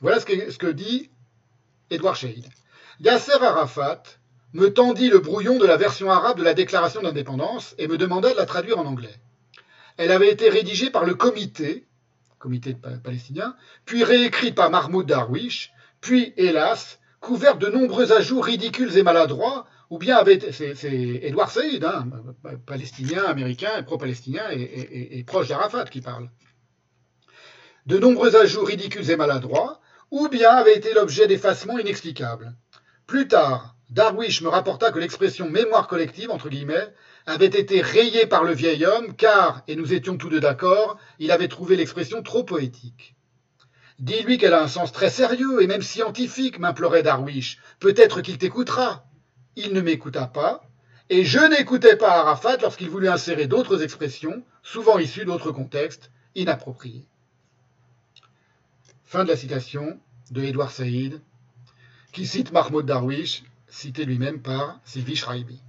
Voilà 0.00 0.18
ce 0.18 0.24
que, 0.24 0.70
dit 0.70 1.10
Edouard 1.90 2.16
Saïd. 2.16 2.46
Yasser 3.00 3.32
Arafat 3.40 4.02
me 4.52 4.72
tendit 4.72 5.08
le 5.08 5.18
brouillon 5.18 5.58
de 5.58 5.66
la 5.66 5.76
version 5.76 6.10
arabe 6.10 6.38
de 6.38 6.44
la 6.44 6.54
déclaration 6.54 7.02
d'indépendance 7.02 7.74
et 7.78 7.88
me 7.88 7.98
demanda 7.98 8.32
de 8.32 8.36
la 8.36 8.46
traduire 8.46 8.78
en 8.78 8.86
anglais. 8.86 9.14
Elle 9.96 10.10
avait 10.10 10.30
été 10.30 10.48
rédigée 10.48 10.90
par 10.90 11.04
le 11.04 11.14
comité, 11.14 11.86
comité 12.44 12.76
palestinien, 13.02 13.56
puis 13.86 14.04
réécrite 14.04 14.54
par 14.54 14.68
Mahmoud 14.68 15.06
Darwish, 15.06 15.72
puis, 16.02 16.34
hélas, 16.36 17.00
couverte 17.20 17.58
de 17.58 17.68
nombreux 17.68 18.12
ajouts 18.12 18.42
ridicules 18.42 18.98
et 18.98 19.02
maladroits, 19.02 19.66
ou 19.88 19.96
bien 19.96 20.18
avec. 20.18 20.44
C'est 20.52 20.76
Edouard 21.22 21.50
Saïd, 21.50 21.82
hein, 21.82 22.06
palestinien, 22.66 23.24
américain, 23.24 23.82
pro-palestinien 23.82 24.44
et, 24.50 24.60
et, 24.60 25.18
et, 25.18 25.24
proche 25.24 25.48
d'Arafat 25.48 25.86
qui 25.86 26.02
parle. 26.02 26.28
De 27.86 27.98
nombreux 27.98 28.36
ajouts 28.36 28.64
ridicules 28.64 29.10
et 29.10 29.16
maladroits, 29.16 29.80
ou 30.10 30.28
bien 30.28 30.50
avait 30.50 30.76
été 30.76 30.92
l'objet 30.92 31.26
d'effacements 31.26 31.78
inexplicables. 31.78 32.54
Plus 33.06 33.26
tard, 33.26 33.74
Darwish 33.88 34.42
me 34.42 34.48
rapporta 34.48 34.92
que 34.92 34.98
l'expression 34.98 35.48
mémoire 35.48 35.88
collective, 35.88 36.30
entre 36.30 36.50
guillemets, 36.50 36.92
avait 37.26 37.46
été 37.46 37.80
rayée 37.80 38.26
par 38.26 38.44
le 38.44 38.52
vieil 38.52 38.84
homme, 38.84 39.14
car, 39.14 39.62
et 39.66 39.76
nous 39.76 39.94
étions 39.94 40.16
tous 40.16 40.28
deux 40.28 40.40
d'accord, 40.40 40.98
il 41.18 41.30
avait 41.30 41.48
trouvé 41.48 41.76
l'expression 41.76 42.22
trop 42.22 42.44
poétique. 42.44 43.14
Dis-lui 43.98 44.38
qu'elle 44.38 44.54
a 44.54 44.62
un 44.62 44.68
sens 44.68 44.92
très 44.92 45.08
sérieux 45.08 45.62
et 45.62 45.66
même 45.66 45.82
scientifique, 45.82 46.58
m'implorait 46.58 47.02
Darwish. 47.02 47.58
Peut-être 47.80 48.20
qu'il 48.20 48.38
t'écoutera. 48.38 49.06
Il 49.56 49.72
ne 49.72 49.80
m'écouta 49.80 50.26
pas, 50.26 50.68
et 51.10 51.24
je 51.24 51.38
n'écoutais 51.38 51.96
pas 51.96 52.18
Arafat 52.18 52.56
lorsqu'il 52.58 52.90
voulut 52.90 53.08
insérer 53.08 53.46
d'autres 53.46 53.82
expressions, 53.82 54.42
souvent 54.62 54.98
issues 54.98 55.24
d'autres 55.24 55.52
contextes, 55.52 56.10
inappropriés. 56.34 57.06
Fin 59.04 59.24
de 59.24 59.28
la 59.28 59.36
citation 59.36 60.00
de 60.30 60.42
Edouard 60.42 60.72
Saïd, 60.72 61.20
qui 62.12 62.26
cite 62.26 62.52
Mahmoud 62.52 62.84
Darwish, 62.84 63.44
cité 63.68 64.04
lui-même 64.04 64.42
par 64.42 64.80
Sylvie 64.84 65.16
Schreiby. 65.16 65.62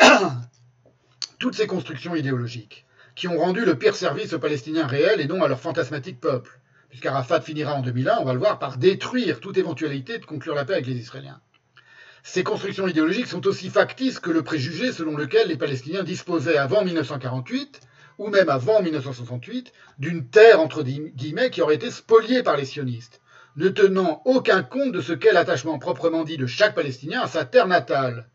Toutes 1.38 1.54
ces 1.54 1.66
constructions 1.66 2.14
idéologiques, 2.14 2.86
qui 3.14 3.28
ont 3.28 3.38
rendu 3.38 3.64
le 3.64 3.78
pire 3.78 3.96
service 3.96 4.32
aux 4.32 4.38
Palestiniens 4.38 4.86
réels 4.86 5.20
et 5.20 5.26
non 5.26 5.42
à 5.42 5.48
leur 5.48 5.60
fantasmatique 5.60 6.20
peuple, 6.20 6.58
puisqu'Arafat 6.88 7.40
finira 7.40 7.74
en 7.74 7.82
2001, 7.82 8.18
on 8.20 8.24
va 8.24 8.32
le 8.32 8.38
voir, 8.38 8.58
par 8.58 8.76
détruire 8.78 9.40
toute 9.40 9.58
éventualité 9.58 10.18
de 10.18 10.24
conclure 10.24 10.54
la 10.54 10.64
paix 10.64 10.74
avec 10.74 10.86
les 10.86 10.96
Israéliens. 10.96 11.40
Ces 12.22 12.44
constructions 12.44 12.86
idéologiques 12.86 13.28
sont 13.28 13.46
aussi 13.46 13.70
factices 13.70 14.20
que 14.20 14.30
le 14.30 14.42
préjugé 14.42 14.92
selon 14.92 15.16
lequel 15.16 15.48
les 15.48 15.56
Palestiniens 15.56 16.02
disposaient 16.02 16.58
avant 16.58 16.84
1948, 16.84 17.80
ou 18.18 18.28
même 18.28 18.50
avant 18.50 18.82
1968, 18.82 19.72
d'une 19.98 20.28
terre 20.28 20.60
entre 20.60 20.82
guillemets 20.82 21.50
qui 21.50 21.62
aurait 21.62 21.76
été 21.76 21.90
spoliée 21.90 22.42
par 22.42 22.56
les 22.56 22.66
sionistes, 22.66 23.22
ne 23.56 23.68
tenant 23.68 24.20
aucun 24.26 24.62
compte 24.62 24.92
de 24.92 25.00
ce 25.00 25.14
qu'est 25.14 25.32
l'attachement 25.32 25.78
proprement 25.78 26.24
dit 26.24 26.36
de 26.36 26.46
chaque 26.46 26.74
Palestinien 26.74 27.22
à 27.22 27.28
sa 27.28 27.46
terre 27.46 27.66
natale, 27.66 28.28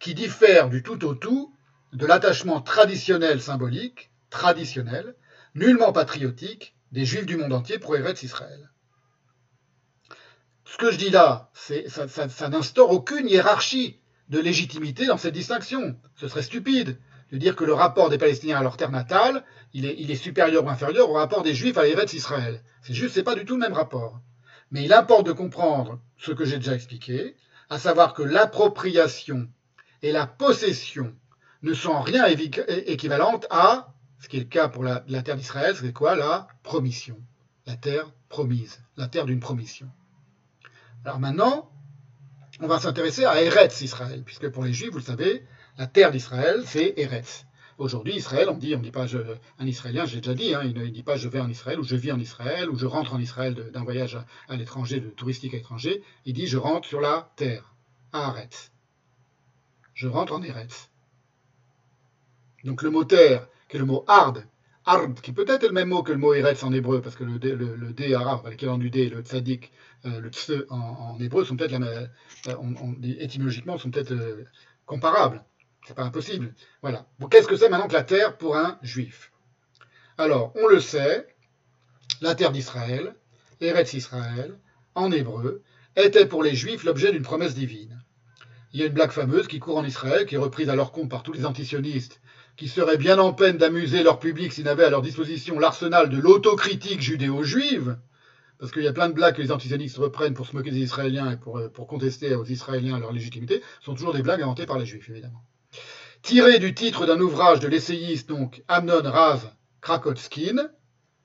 qui 0.00 0.14
diffère 0.14 0.70
du 0.70 0.82
tout 0.82 1.04
au 1.04 1.14
tout 1.14 1.54
de 1.92 2.06
l'attachement 2.06 2.60
traditionnel 2.60 3.40
symbolique, 3.40 4.10
traditionnel, 4.30 5.14
nullement 5.54 5.92
patriotique, 5.92 6.74
des 6.90 7.04
Juifs 7.04 7.26
du 7.26 7.36
monde 7.36 7.52
entier 7.52 7.78
pour 7.78 7.94
Eretz 7.96 8.22
Israël. 8.22 8.70
Ce 10.64 10.78
que 10.78 10.90
je 10.90 10.98
dis 10.98 11.10
là, 11.10 11.50
ça, 11.54 12.48
n'instaure 12.48 12.90
aucune 12.90 13.28
hiérarchie 13.28 14.00
de 14.28 14.38
légitimité 14.38 15.06
dans 15.06 15.18
cette 15.18 15.34
distinction. 15.34 16.00
Ce 16.16 16.28
serait 16.28 16.42
stupide 16.42 16.98
de 17.32 17.38
dire 17.38 17.54
que 17.54 17.64
le 17.64 17.74
rapport 17.74 18.08
des 18.08 18.18
Palestiniens 18.18 18.58
à 18.58 18.62
leur 18.62 18.76
terre 18.76 18.90
natale, 18.90 19.44
il 19.74 19.84
est, 19.84 19.96
il 19.98 20.10
est 20.10 20.16
supérieur 20.16 20.64
ou 20.64 20.70
inférieur 20.70 21.10
au 21.10 21.14
rapport 21.14 21.42
des 21.42 21.54
Juifs 21.54 21.78
à 21.78 21.86
Eretz 21.86 22.14
Israël. 22.14 22.62
C'est 22.82 22.94
juste, 22.94 23.14
c'est 23.14 23.22
pas 23.22 23.34
du 23.34 23.44
tout 23.44 23.54
le 23.54 23.60
même 23.60 23.72
rapport. 23.72 24.20
Mais 24.70 24.84
il 24.84 24.92
importe 24.92 25.26
de 25.26 25.32
comprendre 25.32 26.00
ce 26.16 26.32
que 26.32 26.44
j'ai 26.44 26.56
déjà 26.56 26.74
expliqué, 26.74 27.36
à 27.68 27.78
savoir 27.78 28.14
que 28.14 28.22
l'appropriation 28.22 29.48
et 30.02 30.12
la 30.12 30.26
possession 30.26 31.14
ne 31.62 31.74
sont 31.74 31.90
en 31.90 32.00
rien 32.00 32.26
équivalentes 32.26 33.46
à, 33.50 33.92
ce 34.18 34.28
qui 34.28 34.36
est 34.36 34.40
le 34.40 34.46
cas 34.46 34.68
pour 34.68 34.82
la, 34.84 35.00
terre 35.22 35.36
d'Israël, 35.36 35.76
c'est 35.76 35.92
quoi 35.92 36.14
La 36.14 36.48
promission. 36.62 37.18
La 37.66 37.76
terre 37.76 38.10
promise, 38.28 38.80
la 38.96 39.06
terre 39.06 39.26
d'une 39.26 39.40
promission. 39.40 39.88
Alors 41.04 41.18
maintenant, 41.18 41.70
on 42.60 42.66
va 42.66 42.78
s'intéresser 42.78 43.24
à 43.24 43.42
Eretz 43.42 43.80
Israël, 43.80 44.22
puisque 44.24 44.48
pour 44.50 44.64
les 44.64 44.72
Juifs, 44.72 44.90
vous 44.90 44.98
le 44.98 45.04
savez, 45.04 45.46
la 45.78 45.86
terre 45.86 46.10
d'Israël, 46.10 46.62
c'est 46.66 46.94
Eretz. 46.96 47.46
Aujourd'hui, 47.78 48.14
Israël, 48.14 48.50
on 48.50 48.58
dit, 48.58 48.74
on 48.74 48.80
dit 48.80 48.90
pas 48.90 49.06
un 49.58 49.66
Israélien, 49.66 50.04
j'ai 50.04 50.18
déjà 50.18 50.34
dit, 50.34 50.54
hein, 50.54 50.60
il 50.64 50.74
ne 50.74 50.86
dit 50.88 51.02
pas 51.02 51.16
je 51.16 51.28
vais 51.28 51.40
en 51.40 51.48
Israël 51.48 51.80
ou 51.80 51.82
je 51.82 51.96
vis 51.96 52.12
en 52.12 52.18
Israël 52.18 52.68
ou 52.68 52.76
je 52.76 52.84
rentre 52.84 53.14
en 53.14 53.18
Israël 53.18 53.70
d'un 53.72 53.82
voyage 53.82 54.18
à, 54.48 54.56
l'étranger, 54.56 55.00
de 55.00 55.08
touristique 55.08 55.54
à 55.54 55.56
l'étranger. 55.56 56.02
Il 56.26 56.34
dit 56.34 56.46
je 56.46 56.58
rentre 56.58 56.86
sur 56.86 57.00
la 57.00 57.32
terre, 57.36 57.74
à 58.12 58.34
Eretz. 58.36 58.70
Je 60.00 60.08
rentre 60.08 60.32
en 60.32 60.42
Eretz. 60.42 60.88
Donc 62.64 62.80
le 62.80 62.88
mot 62.88 63.04
terre, 63.04 63.46
qui 63.68 63.76
est 63.76 63.78
le 63.78 63.84
mot 63.84 64.02
hard, 64.08 64.46
hard, 64.86 65.20
qui 65.20 65.30
peut 65.30 65.44
être 65.46 65.64
le 65.64 65.72
même 65.72 65.88
mot 65.88 66.02
que 66.02 66.10
le 66.10 66.16
mot 66.16 66.32
Eretz 66.32 66.64
en 66.64 66.72
hébreu, 66.72 67.02
parce 67.02 67.16
que 67.16 67.24
le 67.24 67.38
D, 67.38 67.54
le, 67.54 67.76
le 67.76 67.92
D 67.92 68.14
arabe, 68.14 68.48
l'équivalent 68.48 68.78
du 68.78 68.88
D, 68.88 69.10
le 69.10 69.20
tzadik, 69.20 69.70
euh, 70.06 70.20
le 70.20 70.30
tse 70.30 70.64
en, 70.70 71.18
hébreu 71.20 71.44
sont 71.44 71.54
peut-être, 71.54 71.74
euh, 71.74 72.06
on, 72.46 72.74
on, 72.76 72.96
étymologiquement, 73.02 73.76
sont 73.76 73.90
peut-être 73.90 74.12
euh, 74.12 74.46
comparables. 74.86 75.44
C'est 75.86 75.92
pas 75.92 76.04
impossible. 76.04 76.54
Voilà. 76.80 77.04
Qu'est-ce 77.30 77.46
que 77.46 77.56
c'est 77.56 77.68
maintenant 77.68 77.88
que 77.88 77.92
la 77.92 78.02
terre 78.02 78.38
pour 78.38 78.56
un 78.56 78.78
juif? 78.80 79.32
Alors, 80.16 80.54
on 80.56 80.66
le 80.66 80.80
sait, 80.80 81.26
la 82.22 82.34
terre 82.34 82.52
d'Israël, 82.52 83.14
Eretz 83.60 83.92
Israël, 83.92 84.58
en 84.94 85.12
hébreu, 85.12 85.62
était 85.94 86.24
pour 86.24 86.42
les 86.42 86.54
juifs 86.54 86.84
l'objet 86.84 87.12
d'une 87.12 87.22
promesse 87.22 87.54
divine. 87.54 87.99
Il 88.72 88.80
y 88.80 88.82
a 88.82 88.86
une 88.86 88.92
blague 88.92 89.10
fameuse 89.10 89.48
qui 89.48 89.58
court 89.58 89.78
en 89.78 89.84
Israël, 89.84 90.26
qui 90.26 90.36
est 90.36 90.38
reprise 90.38 90.68
à 90.68 90.76
leur 90.76 90.92
compte 90.92 91.10
par 91.10 91.22
tous 91.22 91.32
les 91.32 91.44
antisionistes, 91.44 92.20
qui 92.56 92.68
seraient 92.68 92.96
bien 92.96 93.18
en 93.18 93.32
peine 93.32 93.56
d'amuser 93.56 94.02
leur 94.02 94.18
public 94.18 94.52
s'ils 94.52 94.64
n'avaient 94.64 94.84
à 94.84 94.90
leur 94.90 95.02
disposition 95.02 95.58
l'arsenal 95.58 96.08
de 96.08 96.18
l'autocritique 96.18 97.00
judéo-juive, 97.00 97.98
parce 98.58 98.70
qu'il 98.70 98.82
y 98.82 98.88
a 98.88 98.92
plein 98.92 99.08
de 99.08 99.14
blagues 99.14 99.36
que 99.36 99.42
les 99.42 99.50
antisionistes 99.50 99.96
reprennent 99.96 100.34
pour 100.34 100.46
se 100.46 100.54
moquer 100.54 100.70
des 100.70 100.80
Israéliens 100.80 101.32
et 101.32 101.36
pour, 101.36 101.60
pour 101.72 101.86
contester 101.86 102.34
aux 102.34 102.44
Israéliens 102.44 102.98
leur 102.98 103.12
légitimité, 103.12 103.62
sont 103.80 103.94
toujours 103.94 104.12
des 104.12 104.22
blagues 104.22 104.42
inventées 104.42 104.66
par 104.66 104.78
les 104.78 104.86
Juifs, 104.86 105.08
évidemment. 105.08 105.42
Tiré 106.22 106.58
du 106.58 106.74
titre 106.74 107.06
d'un 107.06 107.18
ouvrage 107.18 107.60
de 107.60 107.68
l'essayiste 107.68 108.28
donc 108.28 108.62
Amnon 108.68 109.02
Rav 109.02 109.50
Krakotskin, 109.80 110.68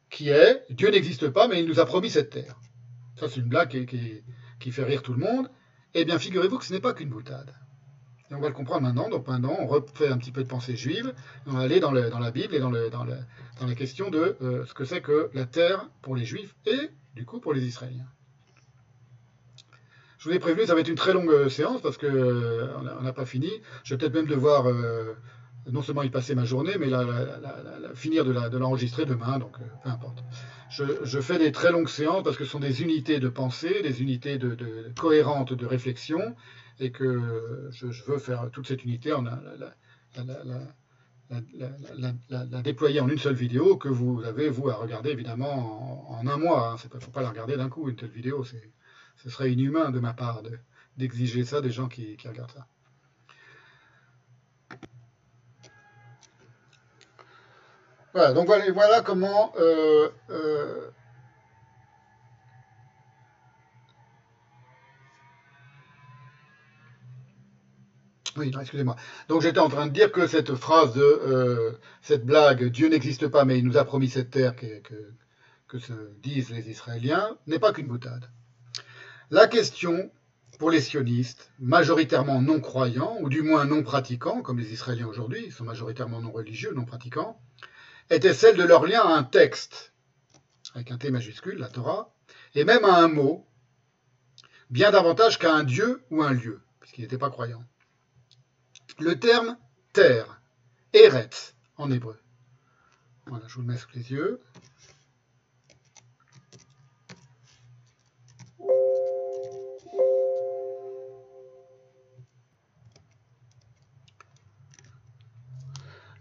qui 0.09 0.29
est 0.29 0.63
Dieu 0.69 0.89
n'existe 0.89 1.29
pas, 1.29 1.49
mais 1.49 1.59
il 1.59 1.67
nous 1.67 1.81
a 1.81 1.85
promis 1.85 2.09
cette 2.09 2.29
terre. 2.29 2.55
Ça, 3.19 3.27
c'est 3.27 3.41
une 3.41 3.49
blague 3.49 3.69
qui, 3.69 3.85
qui, 3.85 4.23
qui, 4.59 4.71
fait 4.71 4.83
rire 4.85 5.01
tout 5.01 5.13
le 5.13 5.19
monde. 5.19 5.49
Eh 5.97 6.03
bien, 6.03 6.19
figurez-vous 6.19 6.57
que 6.57 6.65
ce 6.65 6.73
n'est 6.73 6.81
pas 6.81 6.93
qu'une 6.93 7.07
boutade. 7.07 7.55
Et 8.29 8.35
on 8.35 8.41
va 8.41 8.49
le 8.49 8.53
comprendre 8.53 8.81
maintenant. 8.81 9.09
Donc, 9.09 9.27
maintenant, 9.27 9.55
on 9.59 9.65
refait 9.65 10.09
un 10.09 10.17
petit 10.17 10.33
peu 10.33 10.43
de 10.43 10.47
pensée 10.47 10.75
juive. 10.75 11.13
On 11.47 11.51
va 11.51 11.61
aller 11.61 11.79
dans, 11.79 11.91
la 11.91 12.31
Bible 12.31 12.53
et 12.53 12.59
dans, 12.59 12.69
la 12.69 13.75
question 13.75 14.09
de 14.09 14.35
euh, 14.41 14.65
ce 14.65 14.73
que 14.73 14.83
c'est 14.83 14.99
que 14.99 15.29
la 15.33 15.45
terre 15.45 15.87
pour 16.01 16.17
les 16.17 16.25
Juifs 16.25 16.53
et, 16.65 16.89
du 17.15 17.25
coup, 17.25 17.39
pour 17.39 17.53
les 17.53 17.63
Israéliens. 17.65 18.07
Je 20.17 20.29
vous 20.29 20.35
ai 20.35 20.39
prévenu, 20.39 20.65
ça 20.65 20.73
va 20.73 20.81
être 20.81 20.89
une 20.89 20.95
très 20.95 21.13
longue 21.13 21.29
euh, 21.29 21.47
séance 21.47 21.81
parce 21.81 21.97
que 21.97 22.07
euh, 22.07 22.67
n'a 23.01 23.13
pas 23.13 23.25
fini. 23.25 23.49
Je 23.85 23.93
vais 23.93 23.97
peut-être 23.97 24.15
même 24.15 24.27
devoir 24.27 24.65
non 25.71 25.81
seulement 25.81 26.03
y 26.03 26.09
passer 26.09 26.35
ma 26.35 26.45
journée, 26.45 26.73
mais 26.79 26.89
finir 27.95 28.25
de 28.25 28.57
l'enregistrer 28.57 29.05
demain, 29.05 29.39
donc 29.39 29.57
peu 29.83 29.89
importe. 29.89 30.23
Je, 30.69 31.21
fais 31.21 31.37
des 31.37 31.51
très 31.51 31.71
longues 31.71 31.89
séances 31.89 32.23
parce 32.23 32.37
que 32.37 32.43
ce 32.43 32.51
sont 32.51 32.59
des 32.59 32.81
unités 32.81 33.19
de 33.19 33.29
pensée, 33.29 33.81
des 33.81 34.01
unités 34.01 34.37
de, 34.37 34.91
cohérentes 34.99 35.53
de 35.53 35.65
réflexion, 35.65 36.35
et 36.79 36.91
que 36.91 37.69
je, 37.71 37.87
veux 38.05 38.17
faire 38.17 38.49
toute 38.51 38.67
cette 38.67 38.83
unité 38.83 39.13
en 39.13 39.23
la, 39.23 39.43
déployer 42.63 42.99
en 42.99 43.09
une 43.09 43.17
seule 43.17 43.35
vidéo 43.35 43.77
que 43.77 43.89
vous 43.89 44.23
avez, 44.23 44.49
vous, 44.49 44.69
à 44.69 44.75
regarder 44.75 45.09
évidemment 45.11 46.11
en, 46.11 46.27
un 46.27 46.37
mois. 46.37 46.75
Il 46.77 46.85
hein. 46.85 46.89
ne 46.95 46.99
faut 46.99 47.11
pas 47.11 47.21
la 47.21 47.29
regarder 47.29 47.57
d'un 47.57 47.69
coup, 47.69 47.89
une 47.89 47.95
telle 47.95 48.09
vidéo. 48.09 48.43
Ce 48.43 49.29
serait 49.29 49.51
inhumain 49.51 49.91
de 49.91 49.99
ma 49.99 50.13
part 50.13 50.43
d'exiger 50.97 51.41
de, 51.41 51.45
ça 51.45 51.61
des 51.61 51.71
gens 51.71 51.87
qui, 51.87 52.17
regardent 52.25 52.51
ça. 52.51 52.67
Voilà, 58.15 58.31
donc 58.31 58.47
voilà, 58.47 59.01
comment 59.01 59.51
euh, 59.59 60.07
euh, 60.29 60.89
Oui, 68.37 68.53
excusez-moi. 68.57 68.95
Donc 69.27 69.41
j'étais 69.41 69.59
en 69.59 69.67
train 69.67 69.87
de 69.87 69.91
dire 69.91 70.13
que 70.13 70.27
cette 70.27 70.55
phrase 70.55 70.93
de 70.93 71.01
euh, 71.01 71.73
cette 72.01 72.25
blague, 72.25 72.63
Dieu 72.69 72.87
n'existe 72.87 73.27
pas, 73.27 73.43
mais 73.43 73.59
il 73.59 73.65
nous 73.65 73.75
a 73.75 73.83
promis 73.83 74.07
cette 74.07 74.29
terre 74.29 74.55
que, 74.55 75.77
se 75.77 75.91
disent 76.23 76.51
les 76.51 76.69
Israéliens, 76.69 77.37
n'est 77.47 77.59
pas 77.59 77.73
qu'une 77.73 77.87
boutade. 77.87 78.31
La 79.29 79.45
question 79.47 80.09
pour 80.57 80.71
les 80.71 80.79
sionistes, 80.79 81.51
majoritairement 81.59 82.41
non 82.41 82.61
croyants, 82.61 83.17
ou 83.19 83.27
du 83.27 83.41
moins 83.41 83.65
non 83.65 83.83
pratiquants, 83.83 84.41
comme 84.41 84.57
les 84.57 84.71
Israéliens 84.71 85.07
aujourd'hui, 85.07 85.43
ils 85.47 85.51
sont 85.51 85.65
majoritairement 85.65 86.21
non 86.21 86.31
religieux, 86.31 86.71
non 86.73 86.85
pratiquants, 86.85 87.37
était 88.09 88.33
celle 88.33 88.57
de 88.57 88.63
leur 88.63 88.85
lien 88.85 89.01
à 89.01 89.15
un 89.15 89.23
texte, 89.23 89.93
avec 90.73 90.91
un 90.91 90.97
T 90.97 91.11
majuscule, 91.11 91.57
la 91.57 91.69
Torah, 91.69 92.13
et 92.53 92.63
même 92.63 92.85
à 92.85 92.97
un 92.97 93.07
mot, 93.07 93.47
bien 94.69 94.91
davantage 94.91 95.39
qu'à 95.39 95.53
un 95.53 95.63
dieu 95.63 96.03
ou 96.11 96.23
un 96.23 96.33
lieu, 96.33 96.61
puisqu'ils 96.79 97.01
n'étaient 97.01 97.17
pas 97.17 97.29
croyants. 97.29 97.65
Le 98.99 99.19
terme 99.19 99.57
terre, 99.93 100.41
Eretz 100.93 101.55
en 101.77 101.91
hébreu. 101.91 102.19
Voilà, 103.27 103.45
je 103.47 103.55
vous 103.55 103.61
le 103.61 103.67
mets 103.67 103.77
sous 103.77 103.89
les 103.93 104.11
yeux. 104.11 104.41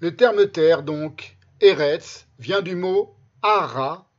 Le 0.01 0.17
terme 0.17 0.51
terre, 0.51 0.83
donc, 0.83 1.34
Eretz, 1.61 2.27
vient 2.39 2.63
du 2.63 2.75
mot 2.75 3.17
Ara, 3.43 4.11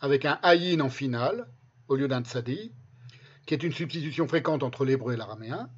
avec 0.00 0.24
un 0.24 0.38
ayin 0.42 0.80
en 0.80 0.90
finale, 0.90 1.48
au 1.88 1.96
lieu 1.96 2.08
d'un 2.08 2.22
tsadi, 2.22 2.72
qui 3.46 3.54
est 3.54 3.62
une 3.62 3.72
substitution 3.72 4.28
fréquente 4.28 4.62
entre 4.62 4.84
l'hébreu 4.84 5.14
et 5.14 5.16
l'araméen, 5.16 5.68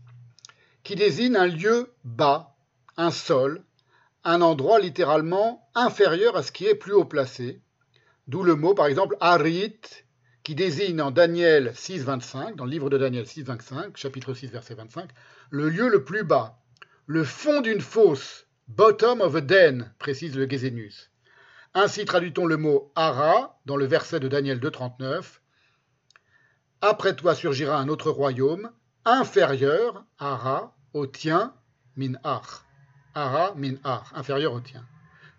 qui 0.83 0.95
désigne 0.95 1.37
un 1.37 1.47
lieu 1.47 1.95
bas, 2.05 2.57
un 2.97 3.11
sol, 3.11 3.65
un 4.25 4.43
endroit 4.43 4.79
littéralement 4.79 5.69
inférieur 5.75 6.37
à 6.37 6.43
ce 6.43 6.53
qui 6.53 6.67
est 6.67 6.75
plus 6.75 6.93
haut 6.93 7.05
placé, 7.05 7.61
d'où 8.29 8.43
le 8.43 8.55
mot 8.55 8.75
par 8.75 8.87
exemple 8.87 9.17
Arit, 9.21 9.81
qui 10.43 10.55
désigne 10.55 11.01
en 11.01 11.11
Daniel 11.11 11.73
6.25, 11.75 12.57
dans 12.57 12.65
le 12.65 12.71
livre 12.71 12.91
de 12.91 12.99
Daniel 12.99 13.25
6.25, 13.25 13.97
chapitre 13.97 14.35
6, 14.35 14.49
verset 14.49 14.75
25, 14.75 15.11
le 15.51 15.69
lieu 15.69 15.89
le 15.89 16.05
plus 16.05 16.25
bas, 16.25 16.61
le 17.07 17.25
fond 17.25 17.61
d'une 17.63 17.81
fosse, 17.81 18.46
bottom 18.69 19.21
of 19.21 19.35
a 19.35 19.41
den, 19.41 19.93
précise 19.99 20.37
le 20.37 20.47
Gézénus. 20.47 21.11
Ainsi 21.75 22.05
traduit-on 22.05 22.47
le 22.47 22.57
mot 22.57 22.91
Ara 22.95 23.59
dans 23.67 23.77
le 23.77 23.85
verset 23.85 24.21
de 24.21 24.29
Daniel 24.29 24.59
2.39. 24.59 25.41
Après 26.81 27.15
toi 27.15 27.35
surgira 27.35 27.79
un 27.79 27.89
autre 27.89 28.11
royaume, 28.11 28.71
inférieur, 29.05 30.05
Ara, 30.19 30.75
au 30.95 31.07
tien, 31.07 31.55
min 31.97 32.15
ar. 32.25 32.65
Ara, 33.15 33.55
min 33.57 33.77
ar, 33.85 34.13
inférieur 34.15 34.53
au 34.53 34.61
tien. 34.61 34.85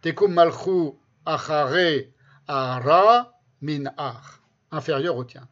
Tekum 0.02 0.34
malchu 0.34 0.94
achare 1.26 2.14
ara, 2.48 3.40
min 3.62 3.86
ar, 3.98 4.42
inférieur 4.72 5.18
au 5.18 5.24
tien. 5.24 5.48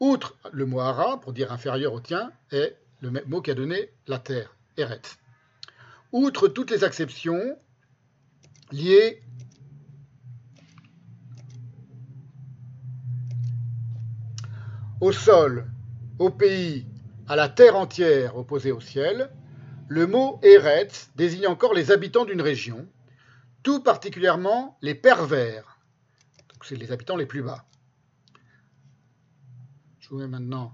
Outre 0.00 0.36
le 0.52 0.66
mot 0.66 0.80
ara, 0.80 1.18
pour 1.20 1.32
dire 1.32 1.52
inférieur 1.52 1.92
au 1.92 2.00
tien, 2.00 2.30
est 2.50 2.76
le 3.00 3.10
mot 3.26 3.40
qui 3.40 3.50
a 3.50 3.54
donné 3.54 3.90
la 4.06 4.18
terre, 4.18 4.54
eret. 4.76 5.02
Outre 6.18 6.48
toutes 6.48 6.70
les 6.70 6.82
exceptions 6.82 7.58
liées 8.72 9.22
au 15.02 15.12
sol, 15.12 15.70
au 16.18 16.30
pays, 16.30 16.86
à 17.28 17.36
la 17.36 17.50
terre 17.50 17.76
entière 17.76 18.34
opposée 18.38 18.72
au 18.72 18.80
ciel, 18.80 19.30
le 19.88 20.06
mot 20.06 20.40
Eretz 20.42 21.10
désigne 21.16 21.48
encore 21.48 21.74
les 21.74 21.90
habitants 21.90 22.24
d'une 22.24 22.40
région, 22.40 22.88
tout 23.62 23.82
particulièrement 23.82 24.78
les 24.80 24.94
pervers. 24.94 25.78
C'est 26.62 26.76
les 26.76 26.92
habitants 26.92 27.18
les 27.18 27.26
plus 27.26 27.42
bas. 27.42 27.66
Je 29.98 30.08
vous 30.08 30.16
mets 30.16 30.28
maintenant 30.28 30.72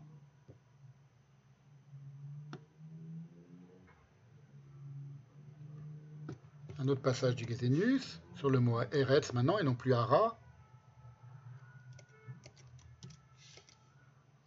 un 6.82 6.88
autre 6.88 7.00
passage 7.00 7.36
du 7.36 7.44
Gézénus 7.44 8.20
sur 8.34 8.50
le 8.50 8.58
mot 8.58 8.80
Eretz 8.90 9.32
maintenant 9.32 9.56
et 9.58 9.62
non 9.62 9.76
plus 9.76 9.94
Ara. 9.94 10.36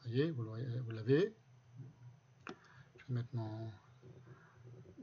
Vous 0.03 0.11
voyez, 0.11 0.31
vous 0.31 0.91
l'avez. 0.91 1.33
Je 2.97 3.05
vais 3.07 3.15
mettre 3.15 3.29
mon, 3.33 3.71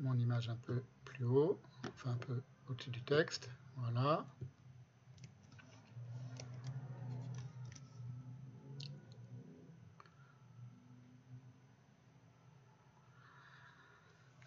mon 0.00 0.14
image 0.14 0.50
un 0.50 0.56
peu 0.56 0.82
plus 1.04 1.24
haut, 1.24 1.58
enfin 1.94 2.10
un 2.10 2.16
peu 2.16 2.42
au-dessus 2.68 2.90
du 2.90 3.02
texte. 3.02 3.48
Voilà. 3.76 4.26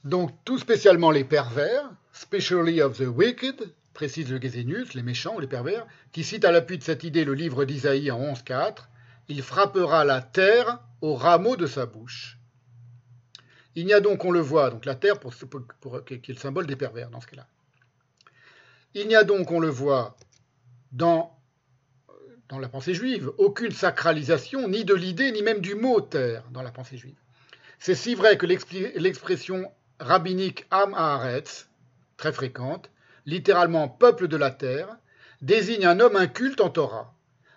Donc, 0.04 0.32
tout 0.46 0.60
spécialement 0.60 1.10
les 1.10 1.24
pervers, 1.24 1.92
specially 2.16 2.82
of 2.82 2.98
the 2.98 3.08
wicked, 3.08 3.74
précise 3.94 4.32
le 4.32 4.40
Gézénus, 4.40 4.94
les 4.94 5.03
méchants 5.03 5.35
ou 5.35 5.40
les 5.42 5.48
pervers, 5.48 5.85
qui 6.14 6.24
cite 6.24 6.45
à 6.45 6.52
l'appui 6.52 6.77
de 6.77 6.84
cette 6.84 7.03
idée 7.03 7.26
le 7.26 7.34
livre 7.34 7.66
d'Isaïe 7.66 8.10
en 8.10 8.19
11.4, 8.34 8.88
il 9.27 9.42
frappera 9.42 10.06
la 10.06 10.22
terre 10.22 10.80
au 11.02 11.16
rameau 11.16 11.58
de 11.58 11.68
sa 11.68 11.85
bouche. 11.85 12.38
Il 13.76 13.85
n'y 13.85 13.94
a 13.94 14.00
donc, 14.00 14.24
on 14.24 14.32
le 14.32 14.40
voit, 14.40 14.69
donc 14.69 14.85
la 14.85 14.95
terre 14.95 15.19
pour, 15.19 15.34
qui 16.06 16.14
est 16.14 16.27
le 16.30 16.35
symbole 16.35 16.66
des 16.66 16.77
pervers 16.77 17.10
dans 17.10 17.19
ce 17.19 17.27
cas-là. 17.27 17.48
Il 18.94 19.10
n'y 19.10 19.16
a 19.16 19.26
donc, 19.26 19.52
on 19.52 19.60
le 19.60 19.68
voit, 19.68 20.16
dans, 20.94 21.38
dans 22.48 22.60
la 22.60 22.69
pensée 22.69 22.94
juive, 22.94 23.34
aucune 23.38 23.74
sacralisation 23.74 24.69
ni 24.69 24.85
de 24.85 24.94
l'idée 24.94 25.34
ni 25.34 25.44
même 25.44 25.60
du 25.60 25.76
mot 25.76 26.00
terre 26.00 26.45
dans 26.52 26.61
la 26.61 26.72
pensée 26.72 26.98
juive. 26.98 27.19
C'est 27.77 27.95
si 27.95 28.16
vrai 28.16 28.38
que 28.38 28.45
l'expression 28.45 29.69
rabbinique 30.00 30.66
Am 30.72 30.94
Haaretz, 30.94 31.68
très 32.18 32.34
fréquente, 32.34 32.90
littéralement 33.26 33.88
peuple 33.90 34.27
de 34.27 34.38
la 34.38 34.52
terre, 34.52 34.98
désigne 35.42 35.85
un 35.85 36.00
homme 36.00 36.16
inculte 36.16 36.61
en 36.61 36.69
Torah, 36.69 37.14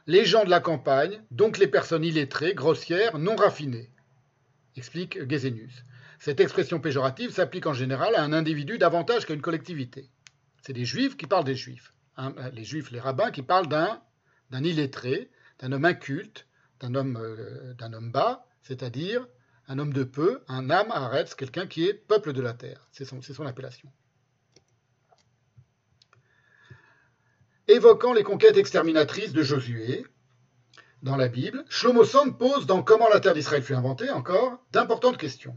les 0.06 0.24
gens 0.24 0.44
de 0.44 0.50
la 0.50 0.60
campagne, 0.60 1.22
donc 1.30 1.58
les 1.58 1.66
personnes 1.66 2.04
illettrées, 2.04 2.54
grossières, 2.54 3.18
non 3.18 3.36
raffinées, 3.36 3.90
explique 4.76 5.28
Gézénus. 5.28 5.84
Cette 6.18 6.40
expression 6.40 6.80
péjorative 6.80 7.30
s'applique 7.30 7.66
en 7.66 7.74
général 7.74 8.14
à 8.16 8.22
un 8.22 8.32
individu 8.32 8.78
davantage 8.78 9.26
qu'à 9.26 9.34
une 9.34 9.42
collectivité. 9.42 10.10
C'est 10.62 10.72
des 10.72 10.84
juifs 10.84 11.16
qui 11.16 11.26
parlent 11.26 11.44
des 11.44 11.54
juifs. 11.54 11.92
Hein, 12.16 12.34
les 12.52 12.64
juifs, 12.64 12.90
les 12.90 12.98
rabbins 12.98 13.30
qui 13.30 13.42
parlent 13.42 13.68
d'un, 13.68 14.00
illettré, 14.52 15.30
d'un 15.60 15.72
homme 15.72 15.84
inculte, 15.84 16.46
d'un 16.80 16.94
homme, 16.94 17.16
euh, 17.16 17.74
d'un 17.74 17.92
homme 17.92 18.10
bas, 18.10 18.46
c'est-à-dire 18.62 19.26
un 19.68 19.78
homme 19.78 19.92
de 19.92 20.04
peu, 20.04 20.42
un 20.48 20.70
âme 20.70 20.90
arrête, 20.90 21.34
quelqu'un 21.36 21.66
qui 21.66 21.86
est 21.86 21.94
peuple 21.94 22.32
de 22.32 22.40
la 22.40 22.54
terre. 22.54 22.88
C'est 22.90 23.04
son 23.04 23.46
appellation. 23.46 23.92
Évoquant 27.68 28.14
les 28.14 28.22
conquêtes 28.22 28.56
exterminatrices 28.56 29.32
de 29.32 29.42
Josué, 29.42 30.06
dans 31.02 31.16
la 31.16 31.28
Bible, 31.28 31.64
Shlomo 31.68 32.02
Sand 32.02 32.38
pose 32.38 32.66
dans 32.66 32.82
Comment 32.82 33.08
la 33.08 33.20
terre 33.20 33.34
d'Israël 33.34 33.62
fut 33.62 33.74
inventée 33.74 34.10
encore 34.10 34.58
d'importantes 34.72 35.18
questions 35.18 35.56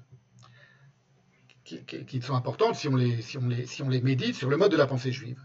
qui, 1.64 2.22
sont 2.22 2.36
importantes 2.36 2.76
si 2.76 2.90
on, 2.90 2.96
les, 2.96 4.02
médite 4.02 4.36
sur 4.36 4.50
le 4.50 4.58
mode 4.58 4.72
de 4.72 4.78
la 4.78 4.88
pensée 4.88 5.14
juive. 5.14 5.40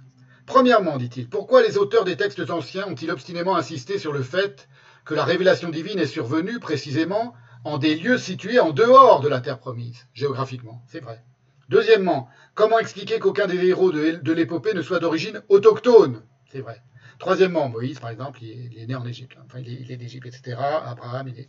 Premièrement, 0.44 0.96
dit-il, 0.96 1.28
pourquoi 1.28 1.62
les 1.62 1.78
auteurs 1.78 2.04
des 2.04 2.16
textes 2.16 2.50
anciens 2.50 2.86
ont-ils 2.86 3.10
obstinément 3.10 3.56
insisté 3.56 3.98
sur 3.98 4.12
le 4.12 4.22
fait 4.22 4.68
que 5.04 5.14
la 5.14 5.24
révélation 5.24 5.68
divine 5.68 6.00
est 6.00 6.06
survenue 6.06 6.58
précisément 6.58 7.34
en 7.64 7.78
des 7.78 7.94
lieux 7.94 8.18
situés 8.18 8.58
en 8.58 8.70
dehors 8.70 9.20
de 9.20 9.28
la 9.28 9.40
terre 9.40 9.58
promise, 9.58 10.06
géographiquement? 10.14 10.82
C'est 10.88 11.00
vrai. 11.00 11.24
Deuxièmement, 11.68 12.28
comment 12.54 12.78
expliquer 12.78 13.18
qu'aucun 13.18 13.46
des 13.46 13.64
héros 13.66 13.92
de, 13.92 14.32
l'épopée 14.32 14.74
ne 14.74 14.82
soit 14.82 15.00
d'origine 15.00 15.42
autochtone? 15.48 16.22
Vrai. 16.60 16.82
Troisièmement, 17.18 17.68
Moïse, 17.68 17.98
par 17.98 18.10
exemple, 18.10 18.42
il 18.42 18.78
est, 18.78 18.86
né 18.86 18.94
en 18.94 19.06
Égypte. 19.06 19.36
Enfin, 19.44 19.58
il 19.60 19.90
est, 19.90 19.96
d'Égypte, 19.96 20.26
etc. 20.26 20.56
Abraham, 20.84 21.28
il 21.28 21.46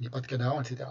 n'est 0.00 0.10
pas 0.10 0.20
de 0.20 0.26
Canaan, 0.26 0.60
etc. 0.60 0.90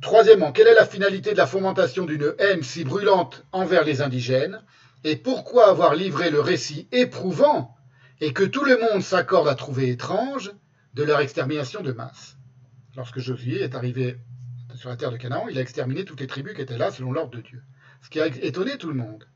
Troisièmement, 0.00 0.52
quelle 0.52 0.66
est 0.66 0.74
la 0.74 0.86
finalité 0.86 1.32
de 1.32 1.38
la 1.38 1.46
fomentation 1.46 2.04
d'une 2.04 2.34
haine 2.38 2.62
si 2.62 2.84
brûlante 2.84 3.44
envers 3.52 3.84
les 3.84 4.02
indigènes? 4.02 4.62
Et 5.04 5.16
pourquoi 5.16 5.68
avoir 5.68 5.94
livré 5.94 6.30
le 6.30 6.40
récit 6.40 6.88
éprouvant 6.90 7.76
et 8.20 8.32
que 8.32 8.42
tout 8.42 8.64
le 8.64 8.78
monde 8.78 9.02
s'accorde 9.02 9.48
à 9.48 9.54
trouver 9.54 9.90
étrange 9.90 10.52
de 10.94 11.02
leur 11.02 11.20
extermination 11.20 11.82
de 11.82 11.92
masse? 11.92 12.36
Lorsque 12.96 13.18
Josué 13.18 13.62
est 13.62 13.74
arrivé 13.74 14.18
sur 14.74 14.88
la 14.88 14.96
terre 14.96 15.10
de 15.10 15.16
Canaan, 15.16 15.46
il 15.48 15.58
a 15.58 15.60
exterminé 15.60 16.04
toutes 16.04 16.20
les 16.20 16.26
tribus 16.26 16.54
qui 16.54 16.62
étaient 16.62 16.78
là 16.78 16.90
selon 16.90 17.12
l'ordre 17.12 17.36
de 17.36 17.42
Dieu. 17.42 17.62
Ce 18.02 18.10
qui 18.10 18.20
a 18.20 18.26
étonné 18.26 18.76
tout 18.78 18.88
le 18.88 18.94
monde. 18.94 19.26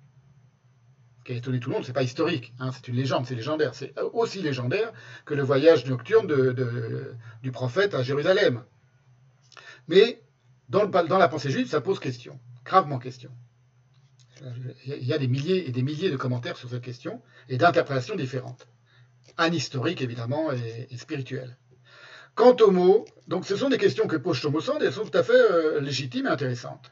Qui 1.29 1.35
a 1.35 1.37
étonné 1.37 1.61
tout 1.61 1.69
le 1.69 1.75
monde, 1.75 1.85
c'est 1.85 1.93
pas 1.93 2.03
historique, 2.03 2.55
hein, 2.59 2.71
c'est 2.73 2.89
une 2.89 2.95
légende, 2.95 3.27
c'est 3.27 3.35
légendaire. 3.35 3.75
C'est 3.75 3.93
aussi 4.15 4.41
légendaire 4.41 4.95
que 5.27 5.35
le 5.35 5.43
voyage 5.43 5.85
nocturne 5.85 6.27
du 7.43 7.53
prophète 7.53 7.93
à 7.93 8.03
Jérusalem. 8.03 8.65
Mais 9.89 10.23
dans, 10.71 10.89
la 10.89 11.29
pensée 11.29 11.51
juive, 11.51 11.69
ça 11.69 11.83
pose 11.83 12.01
question, 12.01 12.41
gravement 12.65 12.99
question. 12.99 13.31
Il 14.87 15.05
y 15.05 15.13
a 15.13 15.19
des 15.19 15.29
milliers 15.29 15.69
et 15.69 15.71
des 15.71 15.83
milliers 15.83 16.11
de 16.11 16.17
commentaires 16.17 16.57
sur 16.57 16.71
cette 16.71 16.81
question 16.81 17.21
et 17.51 17.59
d'interprétations 17.59 18.17
différentes. 18.17 18.67
Anhistoriques, 19.37 20.01
évidemment, 20.01 20.51
et, 20.51 20.89
et 20.91 20.97
spirituelles. 20.97 21.59
Quant 22.37 22.57
aux 22.57 22.71
mots, 22.71 23.05
donc 23.27 23.45
ce 23.45 23.55
sont 23.55 23.69
des 23.69 23.77
questions 23.77 24.07
que 24.07 24.17
pose 24.17 24.41
Chomosand 24.41 24.81
et 24.81 24.87
elles 24.87 24.95
sont 24.95 25.05
tout 25.05 25.19
à 25.19 25.23
fait 25.23 25.35
euh, 25.35 25.79
légitimes 25.83 26.25
et 26.25 26.31
intéressantes. 26.31 26.91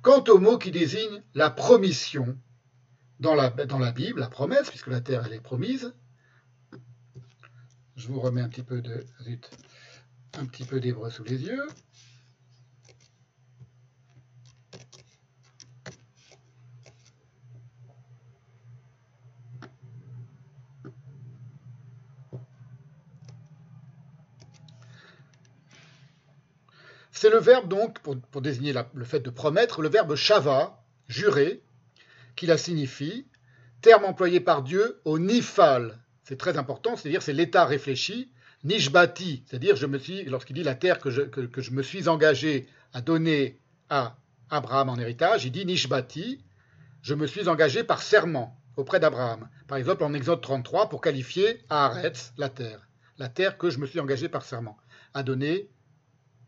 Quant 0.00 0.24
aux 0.28 0.38
mots 0.38 0.56
qui 0.56 0.70
désignent 0.70 1.22
la 1.34 1.50
promission 1.50 2.38
dans 3.20 3.34
la, 3.34 3.50
dans 3.50 3.78
la 3.78 3.92
Bible, 3.92 4.20
la 4.20 4.28
promesse, 4.28 4.68
puisque 4.70 4.88
la 4.88 5.00
terre 5.00 5.24
elle 5.26 5.32
est 5.32 5.40
promise, 5.40 5.94
je 7.96 8.08
vous 8.08 8.20
remets 8.20 8.40
un 8.40 8.48
petit 8.48 8.62
peu 8.62 8.82
de 8.82 9.04
un 10.36 10.46
petit 10.46 10.64
peu 10.64 10.80
d'hébreu 10.80 11.10
sous 11.10 11.24
les 11.24 11.42
yeux. 11.42 11.66
C'est 27.12 27.30
le 27.30 27.38
verbe 27.38 27.68
donc, 27.68 28.00
pour, 28.00 28.42
désigner 28.42 28.74
le 28.92 29.04
fait 29.04 29.20
de 29.20 29.30
promettre, 29.30 29.80
le 29.80 29.88
verbe 29.88 30.14
shava, 30.14 30.84
jurer, 31.08 31.62
qui 32.36 32.46
la 32.46 32.58
signifie, 32.58 33.26
terme 33.80 34.04
employé 34.04 34.40
par 34.40 34.62
Dieu 34.62 35.00
au 35.04 35.18
nifal. 35.18 35.98
C'est 36.22 36.38
très 36.38 36.56
important, 36.56 36.96
c'est-à-dire 36.96 37.22
c'est 37.22 37.32
l'état 37.32 37.64
réfléchi. 37.64 38.30
Nishbati, 38.64 39.44
c'est-à-dire 39.46 39.76
je 39.76 39.84
me 39.84 39.98
suis, 39.98 40.24
lorsqu'il 40.24 40.56
dit 40.56 40.62
la 40.62 40.74
terre 40.74 40.98
que 40.98 41.10
je, 41.10 41.70
me 41.70 41.82
suis 41.82 42.08
engagé 42.08 42.66
à 42.94 43.02
donner 43.02 43.60
à 43.90 44.16
Abraham 44.48 44.88
en 44.88 44.96
héritage, 44.96 45.44
il 45.44 45.52
dit 45.52 45.66
Nishbati, 45.66 46.42
je 47.02 47.14
me 47.14 47.26
suis 47.26 47.46
engagé 47.46 47.84
par 47.84 48.00
serment 48.00 48.58
auprès 48.78 49.00
d'Abraham. 49.00 49.50
Par 49.68 49.76
exemple, 49.76 50.02
en 50.02 50.14
Exode 50.14 50.40
33, 50.40 50.88
pour 50.88 51.02
qualifier 51.02 51.60
Haaretz, 51.68 52.32
la 52.38 52.48
terre. 52.48 52.88
La 53.18 53.28
terre 53.28 53.58
que 53.58 53.68
je 53.68 53.78
me 53.78 53.86
suis 53.86 54.00
engagé 54.00 54.30
par 54.30 54.44
serment 54.44 54.78
à 55.12 55.22
donner 55.22 55.68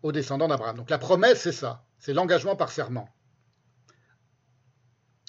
aux 0.03 0.11
descendants 0.11 0.49
d'Abraham. 0.49 0.77
Donc 0.77 0.89
la 0.89 0.99
promesse, 0.99 1.43
c'est 1.43 1.53
ça, 1.53 1.85
c'est 1.99 2.15
l'engagement 2.15 2.57
par 2.57 2.71
serment 2.71 3.11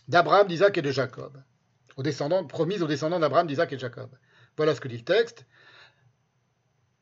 d'Abraham, 0.07 0.47
d'Isaac 0.47 0.77
et 0.77 0.81
de 0.81 0.91
Jacob, 0.91 1.41
aux 1.95 2.03
descendants, 2.03 2.45
promise 2.45 2.81
aux 2.81 2.87
descendants 2.87 3.19
d'Abraham, 3.19 3.47
d'Isaac 3.47 3.71
et 3.73 3.75
de 3.75 3.81
Jacob. 3.81 4.09
Voilà 4.55 4.73
ce 4.75 4.81
que 4.81 4.87
dit 4.87 4.97
le 4.97 5.03
texte. 5.03 5.45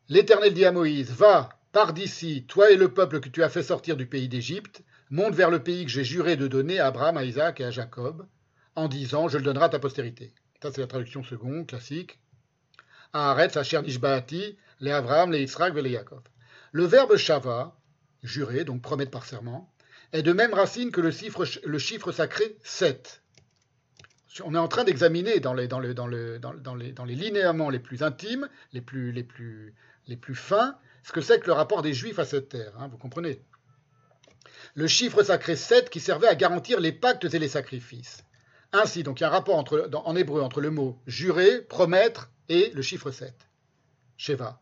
L'Éternel 0.09 0.53
dit 0.53 0.65
à 0.65 0.71
Moïse, 0.71 1.11
va, 1.11 1.49
pars 1.71 1.93
d'ici, 1.93 2.45
toi 2.47 2.71
et 2.71 2.77
le 2.77 2.93
peuple 2.93 3.19
que 3.19 3.29
tu 3.29 3.43
as 3.43 3.49
fait 3.49 3.63
sortir 3.63 3.97
du 3.97 4.07
pays 4.07 4.27
d'Égypte, 4.27 4.83
monte 5.09 5.35
vers 5.35 5.49
le 5.49 5.63
pays 5.63 5.85
que 5.85 5.91
j'ai 5.91 6.03
juré 6.03 6.35
de 6.35 6.47
donner 6.47 6.79
à 6.79 6.87
Abraham, 6.87 7.17
à 7.17 7.23
Isaac 7.23 7.59
et 7.59 7.65
à 7.65 7.71
Jacob, 7.71 8.27
en 8.75 8.87
disant, 8.87 9.27
je 9.27 9.37
le 9.37 9.43
donnerai 9.43 9.65
à 9.65 9.69
ta 9.69 9.79
postérité. 9.79 10.33
Ça, 10.61 10.71
c'est 10.71 10.81
la 10.81 10.87
traduction 10.87 11.23
seconde, 11.23 11.67
classique. 11.67 12.19
Les 13.13 14.91
Abraham, 14.91 15.31
les 15.31 15.43
Israël 15.43 15.77
et 15.77 15.81
les 15.81 15.91
Jacob. 15.91 16.27
Le 16.71 16.85
verbe 16.85 17.15
shava, 17.15 17.77
jurer, 18.23 18.65
donc 18.65 18.81
promettre 18.81 19.11
par 19.11 19.25
serment, 19.25 19.73
est 20.11 20.21
de 20.21 20.33
même 20.33 20.53
racine 20.53 20.91
que 20.91 21.01
le 21.01 21.11
chiffre, 21.11 21.45
le 21.65 21.79
chiffre 21.79 22.11
sacré 22.11 22.57
7. 22.63 23.21
On 24.43 24.53
est 24.53 24.59
en 24.59 24.67
train 24.67 24.83
d'examiner 24.83 25.39
dans 25.39 25.53
les, 25.53 25.67
dans, 25.67 25.77
les, 25.79 27.15
linéaments 27.15 27.69
les 27.69 27.79
plus 27.79 28.03
intimes, 28.03 28.49
les 28.73 28.81
plus, 28.81 29.23
fins, 30.33 30.77
ce 31.03 31.11
que 31.11 31.21
c'est 31.21 31.39
que 31.39 31.47
le 31.47 31.53
rapport 31.53 31.81
des 31.81 31.93
Juifs 31.93 32.19
à 32.19 32.25
cette 32.25 32.49
terre. 32.49 32.73
Hein, 32.79 32.89
vous 32.89 32.97
comprenez? 32.97 33.41
Le 34.73 34.87
chiffre 34.87 35.23
sacré 35.23 35.55
7 35.55 35.89
qui 35.89 36.01
servait 36.01 36.27
à 36.27 36.35
garantir 36.35 36.81
les 36.81 36.91
pactes 36.91 37.23
et 37.33 37.39
les 37.39 37.47
sacrifices. 37.47 38.25
Ainsi, 38.73 39.03
donc 39.03 39.19
il 39.19 39.23
y 39.23 39.25
a 39.25 39.29
un 39.29 39.31
rapport 39.31 39.57
en 39.57 40.15
hébreu 40.17 40.41
entre 40.41 40.59
le 40.59 40.69
mot 40.69 40.99
jurer, 41.07 41.61
promettre 41.61 42.29
et 42.49 42.71
le 42.71 42.81
chiffre 42.81 43.11
7, 43.11 43.33
Sheva 44.17 44.59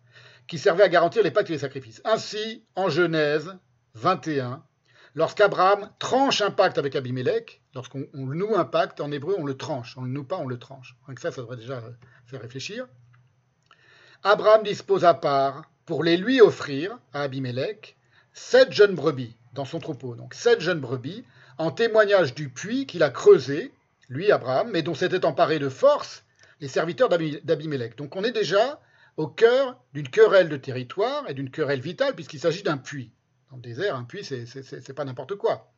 qui 0.48 0.58
servait 0.58 0.84
à 0.84 0.90
garantir 0.90 1.24
les 1.24 1.32
pactes 1.32 1.50
et 1.50 1.54
les 1.54 1.60
sacrifices. 1.60 2.02
Ainsi, 2.06 2.64
en 2.76 2.90
Genèse 2.90 3.56
21, 3.96 4.64
lorsqu'Abraham 5.16 5.90
tranche 6.00 6.42
un 6.42 6.52
pacte 6.52 6.78
avec 6.78 6.96
Abimelech, 6.96 7.62
lorsqu'on 7.74 8.08
noue 8.14 8.56
un 8.56 8.66
pacte, 8.66 9.02
en 9.02 9.12
hébreu, 9.12 9.36
on 9.38 9.46
le 9.46 9.56
tranche. 9.56 9.98
On 9.98 10.02
ne 10.02 10.08
le 10.08 10.14
noue 10.14 10.24
pas, 10.24 10.38
on 10.38 10.48
le 10.48 10.60
tranche. 10.60 10.96
Donc 11.08 11.20
ça, 11.20 11.32
ça 11.32 11.42
devrait 11.42 11.58
déjà 11.58 11.82
faire 12.26 12.42
réfléchir. 12.42 12.88
Abraham 14.24 14.64
dispose 14.64 15.06
à 15.06 15.14
part, 15.14 15.70
pour 15.86 16.04
les 16.04 16.18
lui 16.18 16.40
offrir 16.42 16.98
à 17.14 17.24
Abimelech, 17.24 17.98
sept 18.32 18.72
jeunes 18.72 18.96
brebis 18.96 19.36
dans 19.54 19.66
son 19.66 19.80
troupeau. 19.80 20.16
Donc 20.16 20.34
sept 20.34 20.62
jeunes 20.62 20.80
brebis, 20.80 21.26
en 21.58 21.72
témoignage 21.72 22.34
du 22.34 22.50
puits 22.50 22.86
qu'il 22.86 23.04
a 23.04 23.10
creusé, 23.10 23.74
lui, 24.10 24.32
Abraham, 24.32 24.70
mais 24.72 24.82
dont 24.82 24.96
s'étaient 24.96 25.26
emparés 25.26 25.60
de 25.60 25.70
force 25.70 26.24
les 26.60 26.68
serviteurs 26.68 27.10
d'Abimelech. 27.10 27.98
Donc 27.98 28.16
on 28.16 28.24
est 28.24 28.32
déjà 28.32 28.80
au 29.18 29.28
cœur 29.28 29.78
d'une 29.94 30.08
querelle 30.08 30.50
de 30.50 30.58
territoire 30.58 31.30
et 31.30 31.34
d'une 31.34 31.52
querelle 31.52 31.82
vitale, 31.82 32.16
puisqu'il 32.16 32.40
s'agit 32.40 32.64
d'un 32.64 32.78
puits. 32.78 33.12
Désert, 33.58 33.96
un 33.96 34.04
puits, 34.04 34.24
c'est 34.24 34.94
pas 34.94 35.06
n'importe 35.06 35.36
quoi. 35.36 35.72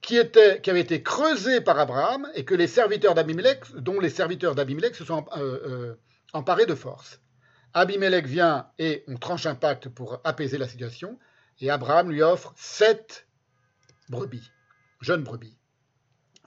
Qui 0.00 0.18
avait 0.18 0.80
été 0.80 1.02
creusé 1.02 1.60
par 1.60 1.78
Abraham 1.78 2.28
et 2.34 2.44
que 2.44 2.54
les 2.54 2.66
serviteurs 2.66 3.14
d'Abimelech, 3.14 3.72
dont 3.76 4.00
les 4.00 4.10
serviteurs 4.10 4.54
d'Abimelech 4.54 4.96
se 4.96 5.04
sont 5.04 5.24
euh, 5.36 5.60
euh, 5.64 5.94
emparés 6.32 6.66
de 6.66 6.74
force. 6.74 7.20
Abimelech 7.74 8.26
vient 8.26 8.68
et 8.78 9.04
on 9.08 9.16
tranche 9.16 9.46
un 9.46 9.54
pacte 9.54 9.88
pour 9.88 10.20
apaiser 10.24 10.58
la 10.58 10.68
situation, 10.68 11.18
et 11.60 11.70
Abraham 11.70 12.10
lui 12.10 12.22
offre 12.22 12.52
sept 12.56 13.26
brebis, 14.08 14.50
jeunes 15.00 15.22
brebis. 15.22 15.56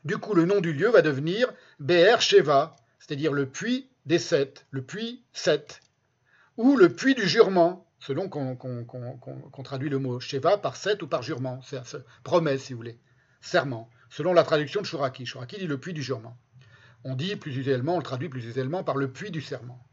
Du 0.04 0.18
coup, 0.18 0.36
le 0.36 0.46
nom 0.46 0.62
du 0.62 0.74
lieu 0.74 0.90
va 0.90 1.02
devenir 1.02 1.52
Be'er 1.80 2.22
Sheva, 2.22 2.76
c'est-à-dire 3.00 3.34
le 3.34 3.48
puits 3.50 3.90
des 4.06 4.20
sept, 4.20 4.68
le 4.70 4.84
puits 4.84 5.24
sept 5.34 5.80
ou 6.58 6.78
le 6.78 6.90
puits 6.94 7.16
du 7.16 7.28
jurement, 7.28 7.85
selon 8.06 8.30
qu'on 8.30 9.64
traduit 9.64 9.90
le 9.90 9.98
mot 9.98 10.20
Sheva 10.20 10.60
par 10.60 10.76
sept 10.76 11.02
ou 11.02 11.08
par 11.08 11.24
jurement, 11.24 11.62
promesse 12.24 12.64
si 12.64 12.74
vous 12.74 12.78
voulez, 12.78 13.00
serment, 13.42 13.90
selon 14.10 14.34
la 14.34 14.44
traduction 14.44 14.82
de 14.82 14.86
Shuraki. 14.86 15.26
Shuraki 15.26 15.58
dit 15.58 15.68
le 15.68 15.80
puits 15.80 15.94
du 15.94 16.04
jurement. 16.04 16.38
On 17.04 17.16
dit 17.16 17.36
plus 17.36 17.58
usuellement, 17.58 17.96
on 17.96 17.98
le 17.98 18.04
traduit 18.04 18.30
plus 18.30 18.46
usuellement 18.46 18.84
par 18.84 18.96
le 18.96 19.12
puits 19.12 19.32
du 19.32 19.42
serment. 19.42 19.84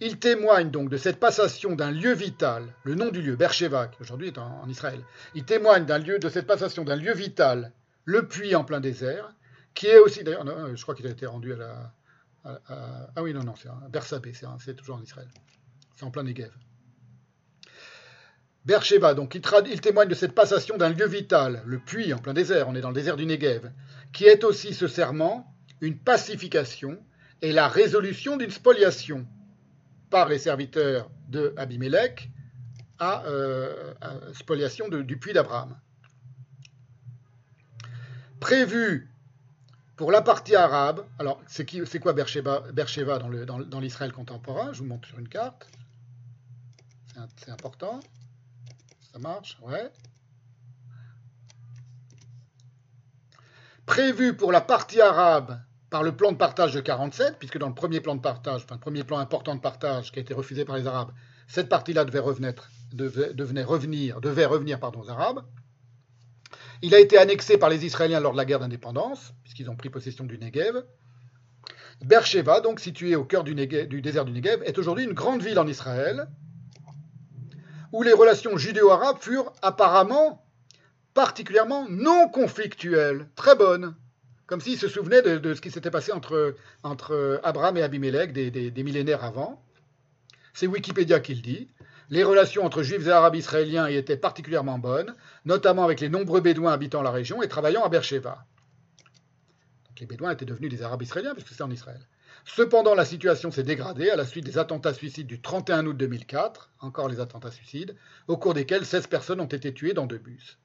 Il 0.00 0.18
témoigne 0.18 0.70
donc 0.70 0.90
de 0.90 0.96
cette 0.96 1.20
passation 1.20 1.76
d'un 1.76 1.92
lieu 1.92 2.12
vital, 2.14 2.74
le 2.82 2.96
nom 2.96 3.10
du 3.10 3.22
lieu, 3.22 3.36
Bercheva, 3.36 3.86
qui 3.86 4.02
aujourd'hui 4.02 4.28
est 4.28 4.38
en, 4.38 4.68
Israël. 4.68 5.00
Il 5.36 5.44
témoigne 5.44 5.86
lieu, 5.98 6.18
de 6.18 6.28
cette 6.28 6.48
passation 6.48 6.82
d'un 6.82 6.96
lieu 6.96 7.14
vital, 7.14 7.72
le 8.04 8.26
puits 8.26 8.56
en 8.56 8.64
plein 8.64 8.80
désert, 8.80 9.32
qui 9.72 9.86
est 9.86 9.98
aussi, 9.98 10.24
d'ailleurs, 10.24 10.44
je 10.74 10.82
crois 10.82 10.96
qu'il 10.96 11.06
a 11.06 11.10
été 11.10 11.26
rendu 11.26 11.52
à 11.52 11.56
la. 11.56 11.92
ah 12.44 13.22
oui, 13.22 13.32
non, 13.32 13.44
non, 13.44 13.54
c'est 13.54 13.68
Bersabé, 13.88 14.32
c'est 14.58 14.74
toujours 14.74 14.96
en 14.96 15.02
Israël. 15.02 15.28
C'est 15.94 16.04
en 16.04 16.10
plein 16.10 16.24
Negev. 16.24 16.50
Bercheva, 18.64 19.12
donc, 19.12 19.34
il, 19.34 19.80
témoigne 19.80 20.08
de 20.08 20.14
cette 20.14 20.34
passation 20.34 20.78
d'un 20.78 20.88
lieu 20.88 21.06
vital, 21.06 21.62
le 21.66 21.78
puits 21.78 22.14
en 22.14 22.18
plein 22.18 22.32
désert, 22.32 22.68
on 22.68 22.74
est 22.74 22.80
dans 22.80 22.88
le 22.88 22.94
désert 22.94 23.16
du 23.16 23.26
Negev, 23.26 23.70
qui 24.12 24.24
est 24.24 24.42
aussi 24.42 24.72
ce 24.72 24.88
serment, 24.88 25.54
une 25.82 25.98
pacification 25.98 26.98
et 27.42 27.52
la 27.52 27.68
résolution 27.68 28.38
d'une 28.38 28.50
spoliation 28.50 29.26
par 30.08 30.28
les 30.28 30.38
serviteurs 30.38 31.10
de 31.28 31.52
Abimelech 31.58 32.30
à, 32.98 33.24
euh, 33.26 33.92
spoliation 34.32 34.88
du 34.88 35.18
puits 35.18 35.34
d'Abraham. 35.34 35.76
Prévu 38.40 39.10
pour 39.96 40.10
la 40.10 40.22
partie 40.22 40.56
arabe, 40.56 41.04
alors 41.18 41.40
c'est 41.46 41.98
quoi 42.00 42.14
Bercheva, 42.14 43.18
dans 43.18 43.80
l'Israël 43.80 44.12
contemporain? 44.12 44.72
Je 44.72 44.78
vous 44.78 44.86
montre 44.86 45.06
sur 45.06 45.18
une 45.18 45.28
carte. 45.28 45.68
C'est 47.36 47.50
important. 47.50 48.00
Ça 49.14 49.20
marche, 49.20 49.56
ouais. 49.62 49.92
Prévu 53.86 54.36
pour 54.36 54.50
la 54.50 54.60
partie 54.60 55.00
arabe 55.00 55.60
par 55.88 56.02
le 56.02 56.16
plan 56.16 56.32
de 56.32 56.36
partage 56.36 56.74
de 56.74 56.80
47, 56.80 57.38
puisque 57.38 57.58
dans 57.58 57.68
le 57.68 57.76
premier 57.76 58.00
plan 58.00 58.16
de 58.16 58.20
partage, 58.20 58.64
enfin 58.64 58.74
le 58.74 58.80
premier 58.80 59.04
plan 59.04 59.18
important 59.18 59.54
de 59.54 59.60
partage 59.60 60.10
qui 60.10 60.18
a 60.18 60.22
été 60.22 60.34
refusé 60.34 60.64
par 60.64 60.76
les 60.76 60.88
Arabes, 60.88 61.12
cette 61.46 61.68
partie-là 61.68 62.04
devait 62.04 62.18
revenir, 62.18 62.54
devait, 62.92 64.46
revenir, 64.46 64.80
pardon, 64.80 65.02
aux 65.02 65.10
Arabes. 65.10 65.44
Il 66.82 66.92
a 66.92 66.98
été 66.98 67.16
annexé 67.16 67.56
par 67.56 67.68
les 67.68 67.86
Israéliens 67.86 68.18
lors 68.18 68.32
de 68.32 68.36
la 68.36 68.44
guerre 68.44 68.58
d'indépendance, 68.58 69.32
puisqu'ils 69.44 69.70
ont 69.70 69.76
pris 69.76 69.90
possession 69.90 70.24
du 70.24 70.38
Negev. 70.38 70.82
Beersheba, 72.04 72.60
donc 72.60 72.80
situé 72.80 73.14
au 73.14 73.24
cœur 73.24 73.44
du, 73.44 73.54
du 73.54 74.02
désert 74.02 74.24
du 74.24 74.32
Negev, 74.32 74.64
est 74.64 74.76
aujourd'hui 74.76 75.04
une 75.04 75.12
grande 75.12 75.40
ville 75.40 75.60
en 75.60 75.68
Israël, 75.68 76.26
où 77.94 78.02
les 78.02 78.12
relations 78.12 78.58
judéo-arabes 78.58 79.18
furent 79.20 79.52
apparemment 79.62 80.44
particulièrement 81.14 81.86
non 81.88 82.28
conflictuelles, 82.28 83.28
très 83.36 83.54
bonnes, 83.54 83.94
comme 84.46 84.60
s'ils 84.60 84.78
se 84.78 84.88
souvenaient 84.88 85.22
de, 85.22 85.54
ce 85.54 85.60
qui 85.60 85.70
s'était 85.70 85.92
passé 85.92 86.10
entre, 86.10 86.56
Abraham 87.44 87.76
et 87.76 87.82
Abimelech 87.82 88.32
des, 88.32 88.82
millénaires 88.82 89.22
avant. 89.22 89.62
C'est 90.54 90.66
Wikipédia 90.66 91.20
qui 91.20 91.36
le 91.36 91.40
dit. 91.40 91.68
Les 92.10 92.24
relations 92.24 92.66
entre 92.66 92.82
juifs 92.82 93.06
et 93.06 93.12
arabes 93.12 93.36
israéliens 93.36 93.88
y 93.88 93.94
étaient 93.94 94.16
particulièrement 94.16 94.80
bonnes, 94.80 95.14
notamment 95.44 95.84
avec 95.84 96.00
les 96.00 96.08
nombreux 96.08 96.40
bédouins 96.40 96.72
habitant 96.72 97.00
la 97.00 97.12
région 97.12 97.42
et 97.44 97.48
travaillant 97.48 97.84
à 97.84 97.88
Beersheba. 97.88 98.44
les 100.00 100.06
Bédouins 100.06 100.32
étaient 100.32 100.44
devenus 100.44 100.68
des 100.68 100.82
Arabes 100.82 101.02
israéliens, 101.02 101.34
puisque 101.34 101.50
c'est 101.50 101.62
en 101.62 101.70
Israël. 101.70 102.00
Cependant, 102.44 102.94
la 102.94 103.06
situation 103.06 103.50
s'est 103.50 103.62
dégradée 103.62 104.10
à 104.10 104.16
la 104.16 104.26
suite 104.26 104.44
des 104.44 104.58
attentats 104.58 104.92
suicides 104.92 105.26
du 105.26 105.40
31 105.40 105.86
août 105.86 105.96
2004, 105.96 106.70
encore 106.80 107.08
les 107.08 107.20
attentats 107.20 107.50
suicides, 107.50 107.96
au 108.28 108.36
cours 108.36 108.52
desquels 108.52 108.84
16 108.84 109.06
personnes 109.06 109.40
ont 109.40 109.46
été 109.46 109.72
tuées 109.72 109.94
dans 109.94 110.06
deux 110.06 110.18
bus. 110.18 110.58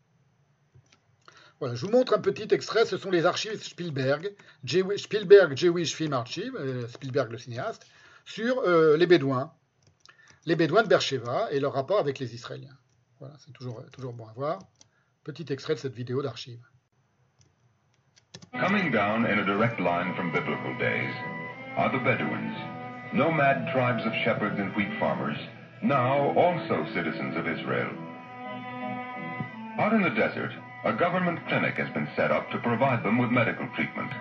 Voilà, 1.59 1.75
je 1.75 1.85
vous 1.85 1.91
montre 1.91 2.13
un 2.13 2.19
petit 2.19 2.47
extrait, 2.53 2.85
ce 2.85 2.97
sont 2.97 3.11
les 3.11 3.25
archives 3.25 3.61
Spielberg, 3.61 4.33
Spielberg 4.97 5.57
Jewish 5.57 5.93
Film 5.95 6.13
Archive, 6.13 6.55
euh, 6.57 6.87
Spielberg 6.87 7.31
le 7.31 7.37
cinéaste, 7.37 7.85
sur 8.25 8.59
euh, 8.59 8.95
les 8.97 9.07
Bédouins, 9.07 9.51
les 10.45 10.55
Bédouins 10.55 10.83
de 10.83 10.87
Beersheba 10.87 11.49
et 11.51 11.59
leur 11.59 11.73
rapport 11.73 11.99
avec 11.99 12.19
les 12.19 12.33
Israéliens. 12.33 12.77
Voilà, 13.19 13.35
c'est 13.39 13.51
toujours, 13.51 13.83
toujours 13.91 14.13
bon 14.13 14.27
à 14.27 14.33
voir. 14.33 14.59
Petit 15.23 15.45
extrait 15.51 15.75
de 15.75 15.79
cette 15.79 15.95
vidéo 15.95 16.21
d'archives. 16.21 16.65
Coming 18.53 18.91
down 18.91 19.25
in 19.25 19.39
a 19.39 19.43
direct 19.43 19.79
line 19.79 20.13
from 20.15 20.31
biblical 20.31 20.77
days 20.79 21.13
are 21.79 21.89
the 21.93 22.03
Bedouins, 22.03 22.57
nomad 23.13 23.71
tribes 23.71 24.05
of 24.05 24.11
shepherds 24.25 24.59
and 24.59 24.69
wheat 24.75 24.91
farmers, 24.99 25.37
now 25.81 26.35
also 26.35 26.85
citizens 26.93 27.37
of 27.37 27.47
Israel. 27.47 27.95
Out 29.79 29.93
in 29.93 30.01
the 30.01 30.09
desert, 30.09 30.51
a 30.83 30.91
government 30.91 31.39
clinic 31.47 31.75
has 31.75 31.87
been 31.93 32.09
set 32.17 32.31
up 32.31 32.51
to 32.51 32.57
provide 32.57 33.01
them 33.01 33.17
with 33.17 33.29
medical 33.29 33.65
treatment. 33.77 34.11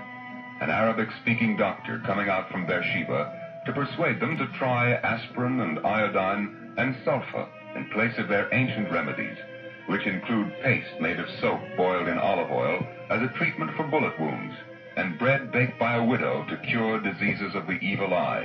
An 0.60 0.70
Arabic-speaking 0.70 1.56
doctor 1.56 1.98
coming 2.06 2.28
out 2.28 2.48
from 2.48 2.64
Beersheba 2.64 3.26
to 3.66 3.72
persuade 3.72 4.20
them 4.20 4.36
to 4.36 4.46
try 4.56 4.92
aspirin 5.02 5.58
and 5.58 5.80
iodine 5.84 6.74
and 6.78 6.94
sulfur 7.04 7.44
in 7.74 7.90
place 7.90 8.16
of 8.18 8.28
their 8.28 8.46
ancient 8.54 8.88
remedies, 8.88 9.36
which 9.88 10.06
include 10.06 10.62
paste 10.62 11.00
made 11.00 11.18
of 11.18 11.26
soap 11.40 11.58
boiled 11.76 12.06
in 12.06 12.18
olive 12.18 12.52
oil 12.52 12.86
as 13.10 13.20
a 13.20 13.34
treatment 13.36 13.72
for 13.74 13.82
bullet 13.82 14.16
wounds, 14.20 14.54
and 14.98 15.16
bread 15.16 15.52
baked 15.52 15.78
by 15.78 15.94
a 15.94 16.04
widow 16.04 16.44
to 16.48 16.56
cure 16.56 16.98
diseases 16.98 17.54
of 17.54 17.68
the 17.68 17.78
evil 17.80 18.12
eye. 18.12 18.44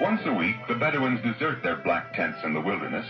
Once 0.00 0.22
a 0.24 0.32
week, 0.32 0.56
the 0.66 0.74
Bedouins 0.74 1.20
desert 1.22 1.62
their 1.62 1.76
black 1.76 2.14
tents 2.14 2.38
in 2.42 2.54
the 2.54 2.60
wilderness 2.60 3.06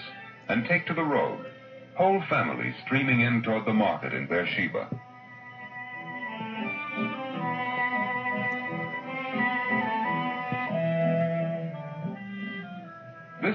and 0.49 0.67
take 0.67 0.85
to 0.87 0.95
the 0.95 1.05
road, 1.05 1.47
whole 1.95 2.21
families 2.29 2.75
streaming 2.85 3.21
in 3.21 3.41
toward 3.41 3.65
the 3.67 3.73
market 3.73 4.13
in 4.13 4.27
Beersheba. 4.27 4.89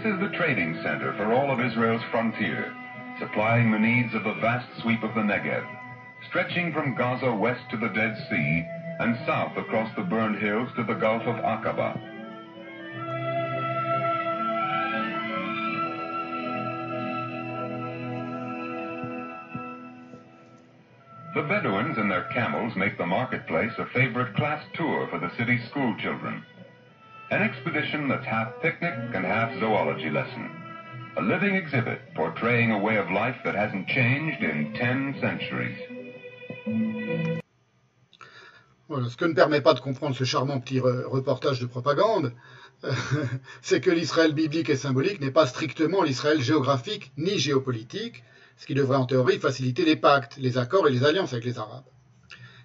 Is 0.07 0.19
the 0.21 0.37
trading 0.37 0.73
center 0.83 1.13
for 1.17 1.33
all 1.33 1.51
of 1.51 1.59
Israel's 1.59 2.01
frontier, 2.11 2.73
supplying 3.19 3.71
the 3.71 3.79
needs 3.79 4.13
of 4.15 4.23
the 4.23 4.33
vast 4.35 4.65
sweep 4.81 5.03
of 5.03 5.13
the 5.15 5.21
Negev, 5.21 5.67
stretching 6.29 6.71
from 6.71 6.95
Gaza 6.95 7.33
west 7.33 7.59
to 7.71 7.77
the 7.77 7.89
Dead 7.89 8.15
Sea 8.29 8.65
and 8.99 9.17
south 9.25 9.57
across 9.57 9.93
the 9.97 10.03
burned 10.03 10.37
hills 10.37 10.69
to 10.77 10.83
the 10.83 10.93
Gulf 10.93 11.23
of 11.23 11.35
Aqaba. 11.35 11.99
The 21.35 21.43
Bedouins 21.43 21.97
and 21.97 22.09
their 22.09 22.29
camels 22.33 22.73
make 22.77 22.97
the 22.97 23.05
marketplace 23.05 23.73
a 23.77 23.85
favorite 23.87 24.33
class 24.35 24.63
tour 24.73 25.07
for 25.11 25.19
the 25.19 25.35
city's 25.35 25.67
school 25.69 25.93
children. 25.99 26.45
An 27.29 27.43
expedition 27.43 28.07
that's 28.07 28.25
half 28.25 28.53
picnic 28.61 28.93
and 29.13 29.25
half 29.25 29.51
zoology 29.59 30.09
lesson. 30.09 30.49
A 31.17 31.21
living 31.21 31.55
exhibit 31.55 31.99
portraying 32.15 32.71
a 32.71 32.79
way 32.79 32.95
of 32.95 33.11
life 33.11 33.35
that 33.43 33.53
hasn't 33.53 33.85
changed 33.89 34.41
in 34.41 34.73
10 34.73 35.19
centuries. 35.19 35.77
Ce 39.09 39.15
que 39.17 39.25
ne 39.25 39.33
permet 39.33 39.59
pas 39.59 39.73
de 39.73 39.81
comprendre 39.81 40.15
ce 40.15 40.23
charmant 40.23 40.61
petit 40.61 40.79
reportage 40.79 41.59
de 41.59 41.65
propagande, 41.65 42.31
c'est 43.61 43.81
que 43.81 43.91
l'Israël 43.91 44.31
biblique 44.33 44.69
et 44.69 44.77
symbolique 44.77 45.19
n'est 45.19 45.29
pas 45.29 45.47
strictement 45.47 46.03
l'Israël 46.03 46.39
géographique 46.41 47.11
ni 47.17 47.37
géopolitique, 47.37 48.23
ce 48.55 48.65
qui 48.65 48.73
devrait 48.73 48.95
en 48.95 49.05
théorie 49.05 49.37
faciliter 49.37 49.83
les 49.83 49.97
pactes, 49.97 50.37
les 50.37 50.57
accords 50.57 50.87
et 50.87 50.91
les 50.91 51.03
alliances 51.03 51.33
avec 51.33 51.43
les 51.43 51.59
Arabes. 51.59 51.83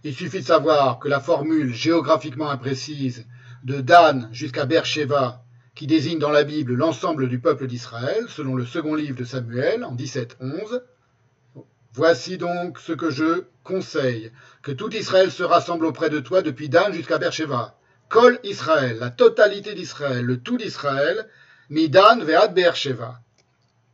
Il 0.05 0.15
suffit 0.15 0.39
de 0.39 0.45
savoir 0.45 1.01
que 1.01 1.09
la 1.09 1.19
formule 1.19 1.75
géographiquement 1.75 2.49
imprécise 2.49 3.27
de 3.65 3.81
Dan 3.81 4.29
jusqu'à 4.33 4.67
Beersheba, 4.67 5.45
qui 5.75 5.87
désigne 5.87 6.19
dans 6.19 6.31
la 6.31 6.45
Bible 6.45 6.75
l'ensemble 6.75 7.29
du 7.29 7.39
peuple 7.39 7.67
d'Israël, 7.67 8.25
selon 8.29 8.55
le 8.55 8.67
second 8.67 8.95
livre 8.95 9.17
de 9.17 9.25
Samuel 9.25 9.85
en 9.85 9.95
17.11, 9.95 10.83
Voici 11.95 12.39
donc 12.39 12.79
ce 12.79 12.93
que 12.93 13.11
je 13.11 13.45
conseille, 13.65 14.33
que 14.63 14.73
tout 14.73 14.95
Israël 14.95 15.31
se 15.31 15.43
rassemble 15.43 15.85
auprès 15.85 16.09
de 16.09 16.21
toi 16.21 16.41
depuis 16.41 16.71
Dan 16.71 16.95
jusqu'à 16.95 17.19
Beersheba. 17.19 17.77
Kol 18.09 18.39
Israël, 18.45 18.97
la 18.99 19.11
totalité 19.11 19.75
d'Israël, 19.75 20.25
le 20.25 20.41
tout 20.41 20.57
d'Israël, 20.57 21.29
Dan 21.71 22.25
ve'ad 22.25 22.55
Beersheba. 22.55 23.21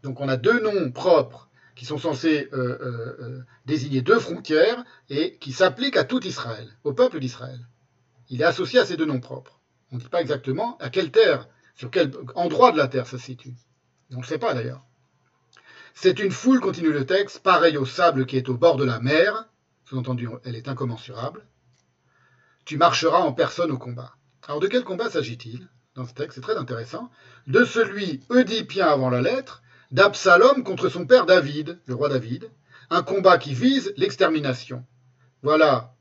Donc 0.04 0.20
on 0.20 0.28
a 0.28 0.36
deux 0.36 0.60
noms 0.60 0.92
propres 0.92 1.48
qui 1.74 1.84
sont 1.84 1.98
censés 1.98 2.48
euh, 2.52 2.78
euh, 2.80 3.16
euh, 3.20 3.40
désigner 3.66 4.00
deux 4.00 4.18
frontières 4.20 4.84
et 5.10 5.36
qui 5.38 5.52
s'appliquent 5.52 5.96
à 5.96 6.04
tout 6.04 6.24
Israël, 6.24 6.68
au 6.84 6.92
peuple 6.92 7.18
d'Israël. 7.18 7.60
Il 8.30 8.42
est 8.42 8.44
associé 8.44 8.78
à 8.78 8.86
ces 8.86 8.96
deux 8.96 9.06
noms 9.06 9.20
propres. 9.20 9.57
On 9.92 9.96
ne 9.96 10.00
dit 10.00 10.08
pas 10.08 10.20
exactement 10.20 10.76
à 10.78 10.90
quelle 10.90 11.10
terre, 11.10 11.48
sur 11.74 11.90
quel 11.90 12.10
endroit 12.34 12.72
de 12.72 12.76
la 12.76 12.88
terre 12.88 13.06
ça 13.06 13.18
se 13.18 13.24
situe. 13.24 13.54
On 14.10 14.16
ne 14.16 14.22
le 14.22 14.26
sait 14.26 14.38
pas 14.38 14.54
d'ailleurs. 14.54 14.84
C'est 15.94 16.20
une 16.20 16.30
foule, 16.30 16.60
continue 16.60 16.92
le 16.92 17.06
texte, 17.06 17.40
pareille 17.40 17.76
au 17.76 17.86
sable 17.86 18.26
qui 18.26 18.36
est 18.36 18.48
au 18.48 18.56
bord 18.56 18.76
de 18.76 18.84
la 18.84 19.00
mer, 19.00 19.48
sous-entendu, 19.84 20.28
elle 20.44 20.54
est 20.54 20.68
incommensurable. 20.68 21.46
Tu 22.64 22.76
marcheras 22.76 23.20
en 23.20 23.32
personne 23.32 23.70
au 23.70 23.78
combat. 23.78 24.14
Alors 24.46 24.60
de 24.60 24.66
quel 24.66 24.84
combat 24.84 25.10
s'agit-il 25.10 25.68
dans 25.94 26.06
ce 26.06 26.14
texte? 26.14 26.36
C'est 26.36 26.42
très 26.42 26.56
intéressant. 26.56 27.10
De 27.46 27.64
celui 27.64 28.20
oedipien 28.28 28.86
avant 28.86 29.10
la 29.10 29.22
lettre, 29.22 29.62
d'Absalom 29.90 30.62
contre 30.62 30.88
son 30.88 31.06
père 31.06 31.26
David, 31.26 31.80
le 31.86 31.94
roi 31.94 32.08
David, 32.10 32.50
un 32.90 33.02
combat 33.02 33.38
qui 33.38 33.54
vise 33.54 33.92
l'extermination. 33.96 34.84
Voilà 35.42 35.94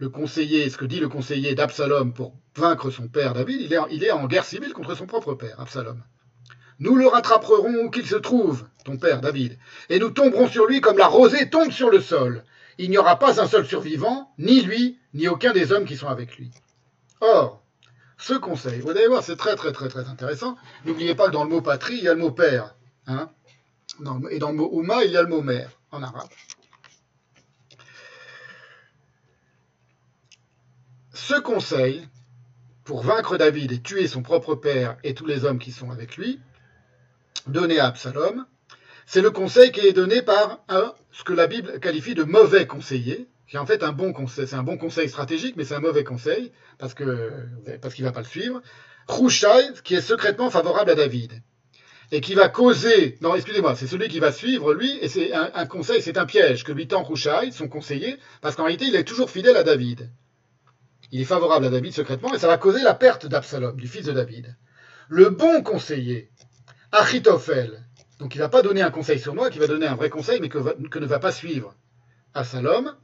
le 0.00 0.08
conseiller, 0.08 0.70
ce 0.70 0.78
que 0.78 0.86
dit 0.86 0.98
le 0.98 1.10
conseiller 1.10 1.54
d'Absalom 1.54 2.14
pour 2.14 2.34
vaincre 2.56 2.90
son 2.90 3.06
père 3.06 3.34
David, 3.34 3.60
il 3.60 4.02
est, 4.02 4.10
en, 4.10 4.26
guerre 4.26 4.46
civile 4.46 4.72
contre 4.72 4.94
son 4.94 5.06
propre 5.06 5.34
père, 5.34 5.60
Absalom. 5.60 6.02
Nous 6.78 6.96
le 6.96 7.06
rattraperons 7.06 7.84
où 7.84 7.90
qu'il 7.90 8.06
se 8.06 8.16
trouve, 8.16 8.64
ton 8.86 8.96
père 8.96 9.20
David, 9.20 9.58
et 9.90 9.98
nous 9.98 10.08
tomberons 10.08 10.48
sur 10.48 10.64
lui 10.64 10.80
comme 10.80 10.96
la 10.96 11.06
rosée 11.06 11.50
tombe 11.50 11.70
sur 11.70 11.90
le 11.90 12.00
sol. 12.00 12.44
Il 12.78 12.88
n'y 12.88 12.96
aura 12.96 13.18
pas 13.18 13.42
un 13.42 13.46
seul 13.46 13.66
survivant, 13.66 14.32
ni 14.38 14.62
lui, 14.62 14.98
ni 15.12 15.28
aucun 15.28 15.52
des 15.52 15.70
hommes 15.70 15.84
qui 15.84 15.98
sont 15.98 16.08
avec 16.08 16.38
lui. 16.38 16.50
Or, 17.20 17.62
ce 18.16 18.32
conseil, 18.32 18.80
vous 18.80 18.90
allez 18.90 19.06
voir, 19.06 19.22
c'est 19.22 19.36
très 19.36 19.54
très 19.54 19.72
très 19.72 19.88
très 19.88 20.08
intéressant. 20.08 20.56
N'oubliez 20.86 21.14
pas 21.14 21.26
que 21.26 21.32
dans 21.32 21.44
le 21.44 21.50
mot 21.50 21.60
patrie, 21.60 21.98
il 21.98 22.04
y 22.04 22.08
a 22.08 22.14
le 22.14 22.20
mot 22.20 22.30
père. 22.30 22.74
Hein 23.06 23.28
et 24.30 24.38
dans 24.38 24.48
le 24.48 24.56
mot 24.56 24.70
Ouma, 24.72 25.04
il 25.04 25.10
y 25.10 25.16
a 25.18 25.22
le 25.22 25.28
mot 25.28 25.42
mère 25.42 25.70
en 25.90 26.02
arabe. 26.02 26.30
Ce 31.12 31.34
conseil, 31.34 32.06
pour 32.84 33.02
vaincre 33.02 33.36
David 33.36 33.72
et 33.72 33.80
tuer 33.80 34.06
son 34.06 34.22
propre 34.22 34.54
père 34.54 34.96
et 35.02 35.14
tous 35.14 35.26
les 35.26 35.44
hommes 35.44 35.58
qui 35.58 35.72
sont 35.72 35.90
avec 35.90 36.16
lui, 36.16 36.40
donné 37.48 37.80
à 37.80 37.86
Absalom, 37.86 38.46
c'est 39.06 39.20
le 39.20 39.32
conseil 39.32 39.72
qui 39.72 39.80
est 39.80 39.92
donné 39.92 40.22
par 40.22 40.60
un, 40.68 40.94
ce 41.10 41.24
que 41.24 41.32
la 41.32 41.48
Bible 41.48 41.80
qualifie 41.80 42.14
de 42.14 42.22
mauvais 42.22 42.66
conseiller, 42.66 43.28
qui 43.48 43.56
est 43.56 43.58
en 43.58 43.66
fait 43.66 43.82
un 43.82 43.90
bon 43.90 44.12
conseil. 44.12 44.46
C'est 44.46 44.54
un 44.54 44.62
bon 44.62 44.78
conseil 44.78 45.08
stratégique, 45.08 45.56
mais 45.56 45.64
c'est 45.64 45.74
un 45.74 45.80
mauvais 45.80 46.04
conseil, 46.04 46.52
parce 46.78 46.94
que 46.94 47.32
parce 47.82 47.94
qu'il 47.94 48.04
ne 48.04 48.08
va 48.08 48.12
pas 48.12 48.20
le 48.20 48.26
suivre. 48.26 48.62
Rouchai, 49.08 49.72
qui 49.82 49.96
est 49.96 50.00
secrètement 50.00 50.48
favorable 50.48 50.92
à 50.92 50.94
David, 50.94 51.42
et 52.12 52.20
qui 52.20 52.34
va 52.34 52.48
causer... 52.48 53.18
Non, 53.20 53.34
excusez-moi, 53.34 53.74
c'est 53.74 53.88
celui 53.88 54.08
qui 54.08 54.20
va 54.20 54.30
suivre, 54.30 54.74
lui, 54.74 54.96
et 55.00 55.08
c'est 55.08 55.32
un, 55.32 55.50
un 55.54 55.66
conseil, 55.66 56.00
c'est 56.02 56.18
un 56.18 56.26
piège 56.26 56.62
que 56.62 56.70
lui 56.70 56.86
tend 56.86 57.02
Rouchai, 57.02 57.50
son 57.50 57.66
conseiller, 57.66 58.16
parce 58.40 58.54
qu'en 58.54 58.64
réalité, 58.64 58.86
il 58.86 58.94
est 58.94 59.02
toujours 59.02 59.30
fidèle 59.30 59.56
à 59.56 59.64
David. 59.64 60.08
Il 61.12 61.20
est 61.20 61.24
favorable 61.24 61.66
à 61.66 61.70
David 61.70 61.92
secrètement, 61.92 62.34
et 62.34 62.38
ça 62.38 62.46
va 62.46 62.56
causer 62.56 62.82
la 62.82 62.94
perte 62.94 63.26
d'Absalom, 63.26 63.76
du 63.76 63.88
fils 63.88 64.06
de 64.06 64.12
David. 64.12 64.56
Le 65.08 65.30
bon 65.30 65.62
conseiller, 65.62 66.30
Achitophel, 66.92 67.84
donc 68.18 68.34
il 68.34 68.38
ne 68.38 68.44
va 68.44 68.48
pas 68.48 68.62
donner 68.62 68.82
un 68.82 68.90
conseil 68.90 69.18
sur 69.18 69.34
moi, 69.34 69.50
qui 69.50 69.58
va 69.58 69.66
donner 69.66 69.86
un 69.86 69.96
vrai 69.96 70.10
conseil, 70.10 70.40
mais 70.40 70.48
que, 70.48 70.58
que 70.88 70.98
ne 70.98 71.06
va 71.06 71.18
pas 71.18 71.32
suivre 71.32 71.74
Absalom. 72.34 72.94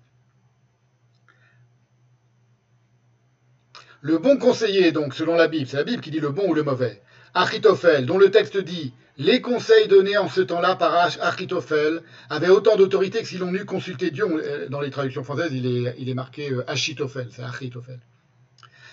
Le 4.02 4.18
bon 4.18 4.38
conseiller, 4.38 4.92
donc, 4.92 5.14
selon 5.14 5.34
la 5.34 5.48
Bible, 5.48 5.66
c'est 5.66 5.78
la 5.78 5.84
Bible 5.84 6.00
qui 6.00 6.12
dit 6.12 6.20
le 6.20 6.30
bon 6.30 6.48
ou 6.48 6.54
le 6.54 6.62
mauvais. 6.62 7.02
Achitophel, 7.36 8.06
dont 8.06 8.16
le 8.16 8.30
texte 8.30 8.56
dit 8.56 8.94
Les 9.18 9.42
conseils 9.42 9.88
donnés 9.88 10.16
en 10.16 10.26
ce 10.26 10.40
temps-là 10.40 10.74
par 10.74 10.94
Achitophel 11.20 12.00
avaient 12.30 12.48
autant 12.48 12.76
d'autorité 12.76 13.20
que 13.20 13.26
si 13.26 13.36
l'on 13.36 13.52
eût 13.52 13.66
consulté 13.66 14.10
Dieu. 14.10 14.24
Dans 14.70 14.80
les 14.80 14.88
traductions 14.88 15.22
françaises, 15.22 15.52
il 15.52 16.08
est, 16.08 16.14
marqué 16.14 16.50
Achitophel, 16.66 17.28
c'est 17.30 17.42
Achitophel. 17.42 18.00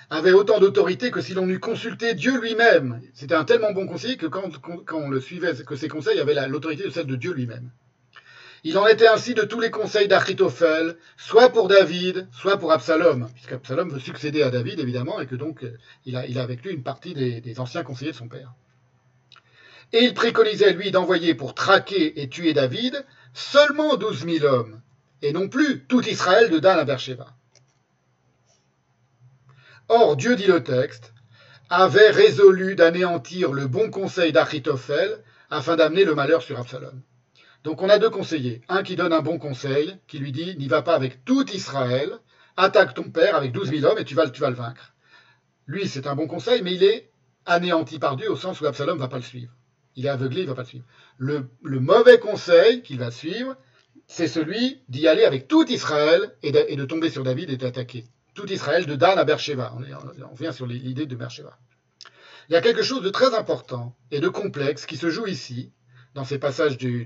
avait 0.09 0.33
autant 0.33 0.59
d'autorité 0.59 1.09
que 1.09 1.22
si 1.22 1.33
l'on 1.33 1.47
eût 1.47 1.61
consulté 1.61 2.15
Dieu 2.15 2.38
lui-même. 2.41 2.99
C'était 3.13 3.35
un 3.35 3.45
tellement 3.45 3.72
bon 3.72 3.88
conseiller 3.88 4.17
que 4.17 4.27
quand, 4.27 4.51
quand 4.59 4.97
on 4.97 5.09
le 5.09 5.22
suivait, 5.22 5.53
que 5.65 5.77
ses 5.77 5.88
conseils 5.88 6.19
avaient 6.19 6.35
l'autorité 6.49 6.83
de 6.83 6.89
celle 6.89 7.07
de 7.07 7.15
Dieu 7.15 7.31
lui-même. 7.31 7.72
Il 8.66 8.77
en 8.77 8.88
était 8.88 9.08
ainsi 9.08 9.33
de 9.33 9.42
tous 9.42 9.59
les 9.59 9.72
conseils 9.72 10.08
d'Achitophel, 10.08 10.95
soit 11.17 11.50
pour 11.50 11.67
David, 11.67 12.27
soit 12.32 12.58
pour 12.58 12.72
Absalom, 12.72 13.30
puisqu'Absalom 13.33 13.90
veut 13.90 14.00
succéder 14.00 14.42
à 14.42 14.51
David, 14.51 14.80
évidemment, 14.80 15.19
et 15.19 15.27
que 15.27 15.35
donc 15.35 15.66
il 16.06 16.16
a, 16.16 16.25
il 16.25 16.40
a 16.40 16.43
avec 16.43 16.64
lui 16.64 16.74
une 16.74 16.83
partie 16.83 17.14
des, 17.14 17.42
des 17.42 17.59
anciens 17.59 17.83
conseillers 17.83 18.11
de 18.11 18.17
son 18.17 18.30
père. 18.30 18.53
Et 19.92 20.06
il 20.06 20.14
préconisait, 20.14 20.74
lui, 20.74 20.92
d'envoyer 20.92 21.35
pour 21.35 21.53
traquer 21.53 22.22
et 22.22 22.30
tuer 22.30 22.53
David 22.53 23.06
seulement 23.33 23.98
douze 23.98 24.24
mille 24.24 24.45
hommes, 24.45 24.82
et 25.22 25.33
non 25.33 25.50
plus 25.50 25.83
tout 25.85 26.08
Israël 26.08 26.50
de 26.50 26.59
Dan 26.59 26.80
à 26.80 26.85
Beersheba. 26.85 27.35
Or, 29.90 30.16
Dieu 30.16 30.38
dit 30.38 30.48
le 30.48 30.64
texte, 30.64 31.14
avait 31.69 32.11
résolu 32.11 32.75
d'anéantir 32.75 33.51
le 33.51 33.67
bon 33.67 33.90
conseil 33.90 34.32
d'Achitophel 34.32 35.22
afin 35.50 35.75
d'amener 35.75 36.06
le 36.06 36.16
malheur 36.16 36.42
sur 36.42 36.59
Absalom. 36.59 37.01
Donc 37.64 37.82
on 37.82 37.90
a 37.90 37.98
deux 37.98 38.09
conseillers. 38.09 38.61
Un 38.67 38.83
qui 38.83 38.95
donne 38.95 39.14
un 39.14 39.22
bon 39.22 39.40
conseil, 39.40 39.98
qui 40.08 40.19
lui 40.19 40.32
dit 40.32 40.56
n'y 40.58 40.67
va 40.67 40.82
pas 40.82 40.95
avec 40.95 41.24
tout 41.24 41.50
Israël, 41.51 42.19
attaque 42.58 42.93
ton 42.93 43.09
père 43.09 43.35
avec 43.35 43.51
douze 43.51 43.72
mille 43.72 43.85
hommes 43.85 43.98
et 43.98 44.06
tu 44.06 44.16
vas, 44.16 44.25
le 44.25 44.56
vaincre. 44.56 44.93
Lui, 45.66 45.88
c'est 45.88 46.08
un 46.08 46.16
bon 46.16 46.27
conseil, 46.27 46.61
mais 46.61 46.74
il 46.74 46.83
est 46.83 47.09
anéanti 47.45 48.00
par 48.00 48.17
Dieu 48.17 48.30
au 48.30 48.35
sens 48.35 48.59
où 48.59 48.66
Absalom 48.66 48.95
ne 48.95 49.01
va 49.01 49.08
pas 49.08 49.17
le 49.17 49.24
suivre. 49.24 49.53
Il 49.95 50.06
est 50.06 50.09
aveuglé, 50.09 50.42
il 50.42 50.43
ne 50.43 50.50
va 50.50 50.56
pas 50.56 50.64
le 50.64 50.67
suivre. 50.67 50.85
Le, 51.17 51.50
mauvais 51.61 52.19
conseil 52.19 52.82
qu'il 52.82 53.00
va 53.00 53.11
suivre, 53.11 53.56
c'est 54.08 54.27
celui 54.27 54.82
d'y 54.90 55.08
aller 55.08 55.24
avec 55.24 55.48
tout 55.48 55.66
Israël 55.72 56.35
et 56.42 56.51
de, 56.51 56.66
et 56.67 56.75
de 56.75 56.85
tomber 56.85 57.09
sur 57.09 57.24
David 57.24 57.50
et 57.50 57.58
d'attaquer. 57.58 58.06
Tout 58.33 58.51
Israël 58.51 58.85
de 58.85 58.95
Dan 58.95 59.17
à 59.17 59.24
Beersheba. 59.24 59.74
On, 59.77 59.83
est, 59.83 59.93
on 60.30 60.33
vient 60.33 60.51
sur 60.51 60.66
l'idée 60.66 61.06
de 61.06 61.16
Beersheba. 61.16 61.58
Il 62.50 62.53
y 62.53 62.56
a 62.58 62.61
quelque 62.61 62.83
chose 62.83 63.03
de 63.03 63.09
très 63.09 63.35
important 63.35 63.95
et 64.11 64.19
de 64.19 64.27
complexe 64.27 64.85
qui 64.85 64.98
se 64.98 65.09
joue 65.09 65.27
ici, 65.27 65.72
dans 66.14 66.24
ces 66.24 66.38
passages 66.38 66.77
du, 66.77 67.06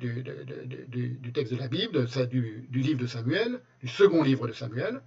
texte 1.34 1.54
de 1.54 1.60
la 1.60 1.68
Bible, 1.68 2.08
du, 2.30 2.82
livre 2.82 3.00
de 3.00 3.08
Samuel, 3.08 3.62
du 3.82 3.88
second 3.88 4.22
livre 4.22 4.48
de 4.48 4.54
Samuel, 4.54 5.02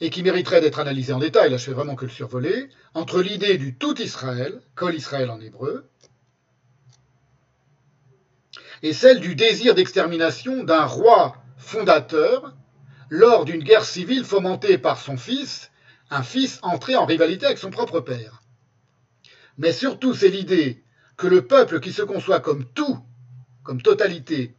et 0.00 0.10
qui 0.10 0.22
mériterait 0.22 0.60
d'être 0.60 0.78
analysé 0.78 1.14
en 1.14 1.18
détail, 1.18 1.50
là 1.50 1.56
je 1.56 1.64
fais 1.64 1.72
vraiment 1.72 1.94
que 1.94 2.04
le 2.04 2.10
survoler, 2.10 2.68
entre 2.92 3.22
l'idée 3.22 3.56
du 3.56 3.74
tout 3.74 3.98
Israël, 4.00 4.60
Kol 4.74 4.94
Israël 4.94 5.30
en 5.30 5.40
hébreu, 5.40 5.88
et 8.82 8.92
celle 8.92 9.20
du 9.20 9.34
désir 9.34 9.74
d'extermination 9.74 10.64
d'un 10.64 10.84
roi 10.84 11.36
fondateur 11.56 12.54
lors 13.08 13.46
d'une 13.46 13.62
guerre 13.62 13.84
civile 13.84 14.24
fomentée 14.24 14.76
par 14.76 14.98
son 15.00 15.16
fils, 15.16 15.70
un 16.10 16.22
fils 16.22 16.58
entré 16.62 16.94
en 16.94 17.06
rivalité 17.06 17.46
avec 17.46 17.58
son 17.58 17.70
propre 17.70 18.00
père. 18.00 18.42
Mais 19.58 19.72
surtout, 19.72 20.14
c'est 20.14 20.28
l'idée 20.28 20.84
que 21.16 21.26
le 21.26 21.46
peuple 21.46 21.80
qui 21.80 21.92
se 21.92 22.02
conçoit 22.02 22.40
comme 22.40 22.64
tout, 22.64 22.98
comme 23.62 23.80
totalité, 23.82 24.54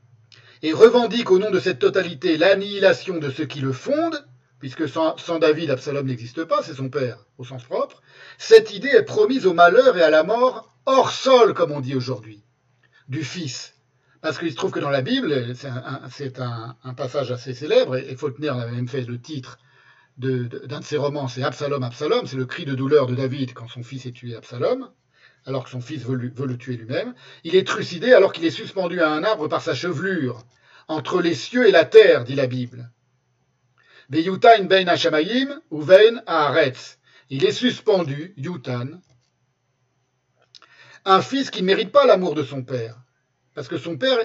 et 0.63 0.73
revendique 0.73 1.29
au 1.29 1.39
nom 1.39 1.51
de 1.51 1.59
cette 1.59 1.79
totalité 1.79 2.37
l'annihilation 2.37 3.17
de 3.17 3.29
ceux 3.29 3.45
qui 3.45 3.59
le 3.59 3.71
fondent, 3.71 4.25
puisque 4.59 4.89
sans, 4.89 5.15
David, 5.39 5.69
Absalom 5.69 6.07
n'existe 6.07 6.43
pas, 6.45 6.63
c'est 6.63 6.73
son 6.73 6.89
père 6.89 7.25
au 7.37 7.43
sens 7.43 7.63
propre, 7.63 8.01
cette 8.39 8.73
idée 8.73 8.89
est 8.89 9.03
promise 9.03 9.45
au 9.45 9.53
malheur 9.53 9.97
et 9.97 10.01
à 10.01 10.09
la 10.09 10.23
mort 10.23 10.75
hors 10.85 11.11
sol, 11.11 11.53
comme 11.53 11.71
on 11.71 11.79
dit 11.79 11.95
aujourd'hui, 11.95 12.43
du 13.07 13.23
fils. 13.23 13.75
Parce 14.21 14.39
qu'il 14.39 14.51
se 14.51 14.55
trouve 14.55 14.71
que 14.71 14.79
dans 14.79 14.89
la 14.89 15.03
Bible, 15.03 15.53
c'est 15.55 16.39
un, 16.39 16.93
passage 16.95 17.31
assez 17.31 17.53
célèbre, 17.53 17.97
et 17.97 18.15
Faulkner 18.15 18.49
avait 18.49 18.71
même 18.71 18.87
fait 18.87 19.01
le 19.01 19.21
titre 19.21 19.59
d'un 20.17 20.79
de, 20.79 20.83
ses 20.83 20.97
romans, 20.97 21.27
c'est 21.27 21.43
Absalom, 21.43 21.83
Absalom, 21.83 22.25
c'est 22.25 22.37
le 22.37 22.45
cri 22.45 22.65
de 22.65 22.73
douleur 22.73 23.05
de 23.05 23.15
David 23.15 23.53
quand 23.53 23.67
son 23.67 23.83
fils 23.83 24.05
est 24.05 24.11
tué 24.11 24.35
Absalom, 24.35 24.89
alors 25.45 25.63
que 25.63 25.69
son 25.69 25.81
fils 25.81 26.03
veut, 26.03 26.15
le 26.15 26.57
tuer 26.57 26.75
lui-même. 26.75 27.13
Il 27.43 27.55
est 27.55 27.67
trucidé 27.67 28.13
alors 28.13 28.33
qu'il 28.33 28.45
est 28.45 28.51
suspendu 28.51 29.01
à 29.01 29.11
un 29.11 29.23
arbre 29.23 29.47
par 29.47 29.61
sa 29.61 29.75
chevelure, 29.75 30.43
entre 30.87 31.21
les 31.21 31.35
cieux 31.35 31.67
et 31.67 31.71
la 31.71 31.85
terre, 31.85 32.23
dit 32.23 32.35
la 32.35 32.47
Bible. 32.47 32.91
Beyutain 34.09 34.63
bein 34.63 34.87
Hashamayim 34.87 35.61
ou 35.69 35.81
vein 35.81 36.21
Haaretz. 36.25 36.97
Il 37.29 37.43
est 37.45 37.51
suspendu, 37.51 38.33
Yutan, 38.37 39.01
un 41.05 41.21
fils 41.21 41.51
qui 41.51 41.61
ne 41.61 41.67
mérite 41.67 41.91
pas 41.91 42.05
l'amour 42.05 42.35
de 42.35 42.43
son 42.43 42.63
père. 42.63 42.97
Parce 43.53 43.67
que 43.67 43.77
son 43.77 43.97
père 43.97 44.19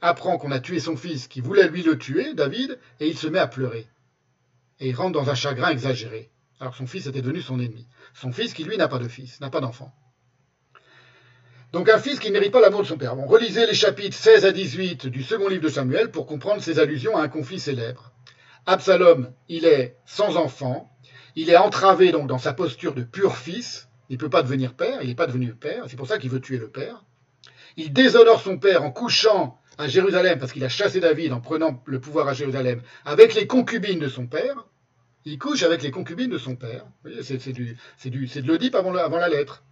apprend 0.00 0.38
qu'on 0.38 0.52
a 0.52 0.60
tué 0.60 0.80
son 0.80 0.96
fils, 0.96 1.28
qui 1.28 1.40
voulait 1.40 1.68
lui 1.68 1.82
le 1.82 1.98
tuer, 1.98 2.34
David, 2.34 2.78
et 2.98 3.08
il 3.08 3.18
se 3.18 3.26
met 3.26 3.38
à 3.38 3.46
pleurer. 3.46 3.86
Et 4.82 4.88
il 4.88 4.96
rentre 4.96 5.12
dans 5.12 5.30
un 5.30 5.36
chagrin 5.36 5.70
exagéré. 5.70 6.32
Alors 6.58 6.74
son 6.74 6.88
fils 6.88 7.06
était 7.06 7.22
devenu 7.22 7.40
son 7.40 7.60
ennemi. 7.60 7.86
Son 8.14 8.32
fils 8.32 8.52
qui, 8.52 8.64
lui, 8.64 8.76
n'a 8.76 8.88
pas 8.88 8.98
de 8.98 9.06
fils, 9.06 9.40
n'a 9.40 9.48
pas 9.48 9.60
d'enfant. 9.60 9.94
Donc 11.72 11.88
un 11.88 11.98
fils 11.98 12.18
qui 12.18 12.28
ne 12.28 12.32
mérite 12.32 12.50
pas 12.50 12.60
l'amour 12.60 12.82
de 12.82 12.88
son 12.88 12.98
père. 12.98 13.14
Relisez 13.16 13.64
les 13.64 13.74
chapitres 13.74 14.16
16 14.16 14.44
à 14.44 14.50
18 14.50 15.06
du 15.06 15.22
second 15.22 15.46
livre 15.46 15.62
de 15.62 15.68
Samuel 15.68 16.10
pour 16.10 16.26
comprendre 16.26 16.60
ces 16.60 16.80
allusions 16.80 17.16
à 17.16 17.22
un 17.22 17.28
conflit 17.28 17.60
célèbre. 17.60 18.10
Absalom, 18.66 19.32
il 19.48 19.66
est 19.66 19.96
sans 20.04 20.36
enfant, 20.36 20.90
il 21.36 21.48
est 21.48 21.56
entravé 21.56 22.10
donc 22.10 22.26
dans 22.26 22.38
sa 22.38 22.52
posture 22.52 22.92
de 22.92 23.04
pur 23.04 23.36
fils, 23.36 23.88
il 24.08 24.14
ne 24.14 24.18
peut 24.18 24.30
pas 24.30 24.42
devenir 24.42 24.74
père, 24.74 24.98
il 25.02 25.08
n'est 25.10 25.14
pas 25.14 25.28
devenu 25.28 25.54
père, 25.54 25.84
c'est 25.86 25.96
pour 25.96 26.08
ça 26.08 26.18
qu'il 26.18 26.30
veut 26.30 26.40
tuer 26.40 26.58
le 26.58 26.68
père. 26.68 27.04
Il 27.76 27.92
déshonore 27.92 28.40
son 28.40 28.58
père 28.58 28.82
en 28.82 28.90
couchant 28.90 29.60
à 29.78 29.88
Jérusalem, 29.88 30.38
parce 30.38 30.52
qu'il 30.52 30.64
a 30.64 30.68
chassé 30.68 31.00
David 31.00 31.32
en 31.32 31.40
prenant 31.40 31.82
le 31.86 32.00
pouvoir 32.00 32.28
à 32.28 32.34
Jérusalem, 32.34 32.82
avec 33.04 33.34
les 33.34 33.46
concubines 33.46 33.98
de 33.98 34.08
son 34.08 34.26
père. 34.26 34.66
Il 35.24 35.38
couche 35.38 35.62
avec 35.62 35.82
les 35.82 35.90
concubines 35.90 36.30
de 36.30 36.38
son 36.38 36.56
père. 36.56 36.84
C'est 37.22 37.52
de 37.52 38.46
l'Oedipe 38.46 38.74
avant, 38.74 38.90
la 38.92 39.28
lettre. 39.28 39.62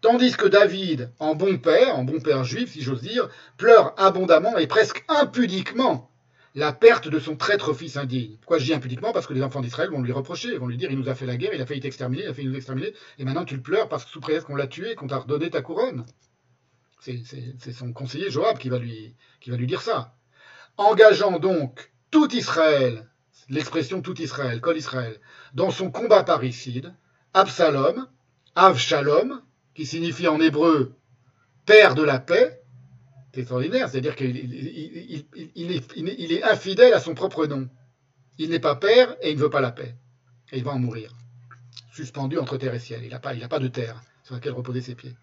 Tandis 0.00 0.36
que 0.36 0.46
David, 0.46 1.10
en 1.18 1.34
bon 1.34 1.58
père, 1.58 1.98
en 1.98 2.04
bon 2.04 2.20
père 2.20 2.44
juif, 2.44 2.72
si 2.72 2.82
j'ose 2.82 3.02
dire, 3.02 3.28
pleure 3.56 3.94
abondamment 3.98 4.56
et 4.58 4.66
presque 4.66 5.04
impudiquement 5.08 6.10
la 6.54 6.72
perte 6.72 7.08
de 7.08 7.18
son 7.18 7.36
traître 7.36 7.74
fils 7.74 7.96
indigne. 7.98 8.36
Pourquoi 8.40 8.58
je 8.58 8.64
dis 8.64 8.74
impudiquement? 8.74 9.12
Parce 9.12 9.26
que 9.26 9.34
les 9.34 9.42
enfants 9.42 9.60
d'Israël 9.60 9.90
vont 9.90 10.00
lui 10.00 10.12
reprocher, 10.12 10.56
vont 10.56 10.66
lui 10.66 10.78
dire 10.78 10.90
il 10.90 10.98
nous 10.98 11.08
a 11.08 11.14
fait 11.14 11.26
la 11.26 11.36
guerre, 11.36 11.52
il 11.54 11.60
a 11.60 11.66
failli 11.66 11.80
t'exterminer, 11.80 12.24
il 12.24 12.28
a 12.28 12.34
failli 12.34 12.48
nous 12.48 12.56
exterminer, 12.56 12.94
et 13.18 13.24
maintenant 13.24 13.44
tu 13.44 13.56
le 13.56 13.62
pleures 13.62 13.88
parce 13.90 14.06
que 14.06 14.10
sous 14.10 14.20
prétexte 14.20 14.46
qu'on 14.46 14.56
l'a 14.56 14.66
tué, 14.66 14.94
qu'on 14.94 15.06
t'a 15.06 15.18
redonné 15.18 15.50
ta 15.50 15.60
couronne. 15.60 16.06
C'est 17.00 17.72
son 17.72 17.92
conseiller 17.92 18.30
Joab 18.30 18.58
qui 18.58 18.70
va 18.70 18.78
lui 18.78 19.66
dire 19.66 19.82
ça. 19.82 20.14
Engageant 20.78 21.38
donc 21.38 21.92
tout 22.10 22.34
Israël, 22.34 23.06
l'expression 23.48 24.02
tout 24.02 24.20
Israël, 24.20 24.60
Kol 24.60 24.76
Israël, 24.76 25.18
dans 25.54 25.70
son 25.70 25.90
combat 25.90 26.24
parricide, 26.24 26.94
Absalom, 27.34 28.06
Avshalom, 28.54 29.42
qui 29.74 29.86
signifie 29.86 30.28
en 30.28 30.40
hébreu 30.40 30.94
père 31.66 31.94
de 31.94 32.02
la 32.02 32.18
paix, 32.18 32.62
c'est 33.32 33.40
extraordinaire, 33.40 33.90
c'est-à-dire 33.90 34.16
qu'il 34.16 34.34
il, 34.34 35.26
il, 35.54 35.82
il, 35.94 36.32
est, 36.32 36.42
infidèle 36.42 36.94
à 36.94 37.00
son 37.00 37.14
propre 37.14 37.46
nom. 37.46 37.68
Il 38.38 38.48
n'est 38.48 38.60
pas 38.60 38.76
père 38.76 39.14
et 39.20 39.30
il 39.30 39.36
ne 39.36 39.42
veut 39.42 39.50
pas 39.50 39.60
la 39.60 39.72
paix. 39.72 39.94
Et 40.52 40.58
il 40.58 40.64
va 40.64 40.70
en 40.70 40.78
mourir, 40.78 41.12
suspendu 41.92 42.38
entre 42.38 42.56
terre 42.56 42.72
et 42.72 42.78
ciel. 42.78 43.04
Il 43.04 43.10
n'a 43.10 43.18
pas, 43.18 43.34
de 43.34 43.68
terre 43.68 44.00
sur 44.22 44.34
laquelle 44.34 44.52
reposer 44.52 44.80
ses 44.80 44.94
pieds 44.94 45.14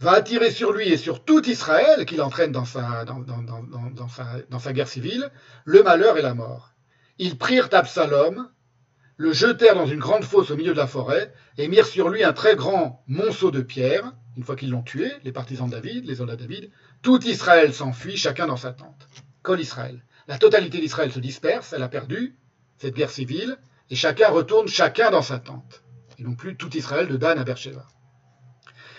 va 0.00 0.12
attirer 0.12 0.50
sur 0.50 0.72
lui 0.72 0.92
et 0.92 0.96
sur 0.96 1.24
tout 1.24 1.48
Israël, 1.48 2.04
qu'il 2.04 2.20
entraîne 2.20 2.52
dans 2.52 2.64
sa 2.66 4.72
guerre 4.72 4.88
civile, 4.88 5.30
le 5.64 5.82
malheur 5.82 6.18
et 6.18 6.22
la 6.22 6.34
mort. 6.34 6.73
Ils 7.18 7.38
prirent 7.38 7.68
Absalom, 7.72 8.48
le 9.16 9.32
jetèrent 9.32 9.76
dans 9.76 9.86
une 9.86 10.00
grande 10.00 10.24
fosse 10.24 10.50
au 10.50 10.56
milieu 10.56 10.72
de 10.72 10.78
la 10.78 10.88
forêt, 10.88 11.32
et 11.58 11.68
mirent 11.68 11.86
sur 11.86 12.08
lui 12.08 12.24
un 12.24 12.32
très 12.32 12.56
grand 12.56 13.04
monceau 13.06 13.50
de 13.50 13.60
pierres. 13.60 14.12
Une 14.36 14.42
fois 14.42 14.56
qu'ils 14.56 14.70
l'ont 14.70 14.82
tué, 14.82 15.12
les 15.22 15.30
partisans 15.30 15.68
de 15.68 15.72
David, 15.72 16.06
les 16.06 16.16
soldats 16.16 16.34
de 16.34 16.40
David, 16.40 16.70
tout 17.02 17.24
Israël 17.24 17.72
s'enfuit, 17.72 18.16
chacun 18.16 18.48
dans 18.48 18.56
sa 18.56 18.72
tente. 18.72 19.06
Col 19.42 19.60
Israël. 19.60 20.02
La 20.26 20.38
totalité 20.38 20.80
d'Israël 20.80 21.12
se 21.12 21.20
disperse, 21.20 21.72
elle 21.72 21.82
a 21.84 21.88
perdu 21.88 22.36
cette 22.78 22.96
guerre 22.96 23.10
civile, 23.10 23.58
et 23.90 23.94
chacun 23.94 24.28
retourne 24.30 24.66
chacun 24.66 25.10
dans 25.12 25.22
sa 25.22 25.38
tente. 25.38 25.84
Et 26.18 26.24
non 26.24 26.34
plus 26.34 26.56
tout 26.56 26.76
Israël 26.76 27.06
de 27.06 27.16
Dan 27.16 27.38
à 27.38 27.44
Beersheba. 27.44 27.86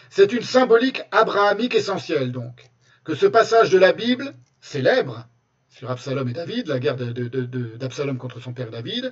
C'est 0.09 0.31
une 0.31 0.43
symbolique 0.43 1.01
abrahamique 1.11 1.75
essentielle, 1.75 2.31
donc, 2.31 2.69
que 3.03 3.15
ce 3.15 3.25
passage 3.25 3.71
de 3.71 3.77
la 3.77 3.91
Bible, 3.91 4.33
célèbre, 4.61 5.27
sur 5.75 5.91
Absalom 5.91 6.29
et 6.29 6.33
David, 6.33 6.67
la 6.67 6.79
guerre 6.79 6.95
d'Absalom 6.95 8.17
contre 8.17 8.39
son 8.39 8.53
père 8.53 8.71
David, 8.71 9.11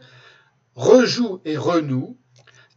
rejoue 0.76 1.42
et 1.44 1.58
renoue, 1.58 2.18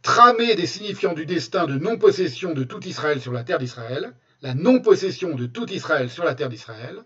tramé 0.01 0.55
des 0.55 0.65
signifiants 0.65 1.13
du 1.13 1.25
destin 1.25 1.65
de 1.65 1.77
non-possession 1.77 2.53
de 2.53 2.65
tout 2.65 2.85
Israël 2.85 3.21
sur 3.21 3.31
la 3.31 3.45
terre 3.45 3.59
d'Israël, 3.59 4.13
la 4.41 4.53
non-possession 4.53 5.35
de 5.35 5.45
tout 5.45 5.71
Israël 5.71 6.09
sur 6.09 6.25
la 6.25 6.35
terre 6.35 6.49
d'Israël, 6.49 6.99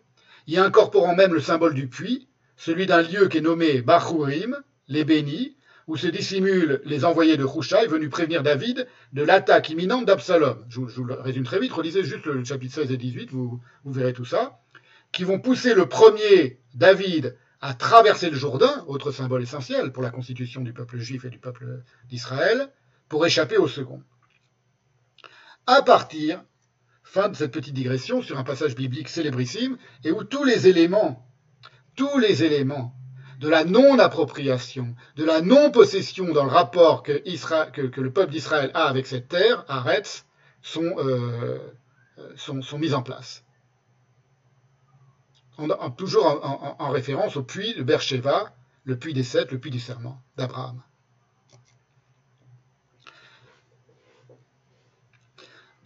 y 0.47 0.57
incorporant 0.57 1.13
même 1.15 1.35
le 1.35 1.39
symbole 1.39 1.75
du 1.75 1.87
puits, 1.87 2.27
celui 2.57 2.87
d'un 2.87 3.03
lieu 3.03 3.27
qui 3.27 3.37
est 3.37 3.41
nommé 3.41 3.83
Bachurim, 3.83 4.57
les 4.87 5.05
bénis, 5.05 5.57
où 5.85 5.97
se 5.97 6.07
dissimulent 6.07 6.81
les 6.85 7.05
envoyés 7.05 7.37
de 7.37 7.45
Hushai 7.45 7.85
venus 7.85 8.09
prévenir 8.09 8.41
David 8.41 8.87
de 9.13 9.21
l'attaque 9.21 9.69
imminente 9.69 10.05
d'Absalom. 10.05 10.65
Je, 10.67 10.79
vous 10.79 11.03
le 11.03 11.13
résume 11.13 11.43
très 11.43 11.59
vite, 11.59 11.73
relisez 11.73 12.03
juste 12.03 12.25
le 12.25 12.43
chapitre 12.43 12.73
16 12.73 12.91
et 12.91 12.97
18, 12.97 13.29
vous, 13.31 13.59
vous 13.83 13.93
verrez 13.93 14.13
tout 14.13 14.25
ça, 14.25 14.60
qui 15.11 15.23
vont 15.23 15.39
pousser 15.39 15.73
le 15.73 15.87
premier 15.87 16.59
David 16.73 17.37
à 17.59 17.73
traverser 17.73 18.29
le 18.29 18.35
Jourdain, 18.35 18.83
autre 18.87 19.11
symbole 19.11 19.43
essentiel 19.43 19.91
pour 19.91 20.01
la 20.01 20.09
constitution 20.09 20.61
du 20.61 20.73
peuple 20.73 20.97
juif 20.97 21.25
et 21.25 21.29
du 21.29 21.37
peuple 21.37 21.83
d'Israël, 22.09 22.69
pour 23.07 23.25
échapper 23.25 23.57
au 23.57 23.67
second. 23.67 24.01
À 25.67 25.83
partir, 25.83 26.43
fin 27.03 27.29
de 27.29 27.35
cette 27.35 27.51
petite 27.51 27.75
digression 27.75 28.21
sur 28.21 28.39
un 28.39 28.43
passage 28.43 28.73
biblique 28.73 29.09
célébrissime, 29.09 29.77
et 30.03 30.11
où 30.11 30.23
tous 30.23 30.43
les 30.43 30.67
éléments, 30.67 31.27
tous 31.95 32.17
les 32.17 32.43
éléments 32.43 32.95
de 33.39 33.49
la 33.49 33.63
non-appropriation, 33.63 34.95
de 35.17 35.25
la 35.25 35.41
non-possession 35.41 36.31
dans 36.31 36.45
le 36.45 36.51
rapport 36.51 37.03
que, 37.03 37.21
le 37.21 38.11
peuple 38.11 38.31
d'Israël 38.31 38.71
a 38.73 38.85
avec 38.85 39.05
cette 39.05 39.27
terre, 39.27 39.65
Aretz, 39.67 40.25
euh, 40.77 41.59
sont, 42.35 42.61
sont 42.61 42.79
mis 42.79 42.93
en 42.93 43.03
place 43.03 43.43
toujours 45.97 46.75
en, 46.79 46.89
référence 46.89 47.37
au 47.37 47.43
puits 47.43 47.73
de 47.75 47.83
Bercheva, 47.83 48.53
le 48.83 48.97
puits 48.97 49.13
des 49.13 49.23
sept, 49.23 49.51
le 49.51 49.59
puits 49.59 49.71
du 49.71 49.79
serment 49.79 50.21
d'Abraham. 50.37 50.81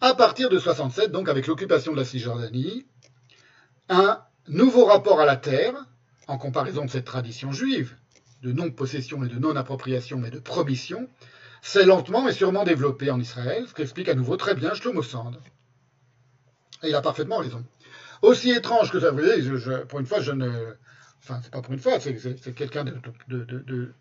À 0.01 0.13
partir 0.13 0.49
de 0.49 0.59
67, 0.59 1.11
donc 1.11 1.29
avec 1.29 1.47
l'occupation 1.47 1.91
de 1.91 1.97
la 1.97 2.05
Cisjordanie, 2.05 2.85
un 3.89 4.21
nouveau 4.47 4.85
rapport 4.85 5.19
à 5.19 5.25
la 5.25 5.35
terre, 5.35 5.73
en 6.27 6.37
comparaison 6.37 6.85
de 6.85 6.89
cette 6.89 7.05
tradition 7.05 7.51
juive, 7.51 7.95
de 8.43 8.51
non-possession 8.51 9.23
et 9.23 9.27
de 9.27 9.39
non-appropriation, 9.39 10.17
mais 10.17 10.29
de 10.29 10.39
promission, 10.39 11.09
s'est 11.61 11.85
lentement 11.85 12.23
mais 12.23 12.33
sûrement 12.33 12.63
développé 12.63 13.09
en 13.09 13.19
Israël, 13.19 13.65
ce 13.67 13.73
qu'explique 13.73 14.09
à 14.09 14.13
nouveau 14.13 14.37
très 14.37 14.53
bien 14.53 14.73
Shlomo 14.73 15.01
Sand. 15.01 15.39
Et 16.83 16.89
il 16.89 16.95
a 16.95 17.01
parfaitement 17.01 17.37
raison. 17.37 17.63
Aussi 18.21 18.51
étrange 18.51 18.91
que 18.91 18.99
ça, 18.99 19.11
vous 19.11 19.19
voyez, 19.19 19.43
pour 19.87 19.99
une 19.99 20.05
fois, 20.05 20.19
je 20.21 20.31
ne. 20.31 20.75
Enfin, 21.23 21.39
c'est 21.43 21.51
pas 21.51 21.61
pour 21.61 21.73
une 21.73 21.79
fois, 21.79 21.99
c'est 21.99 22.53
quelqu'un 22.53 22.83
de, 22.83 22.93
de, 23.27 23.91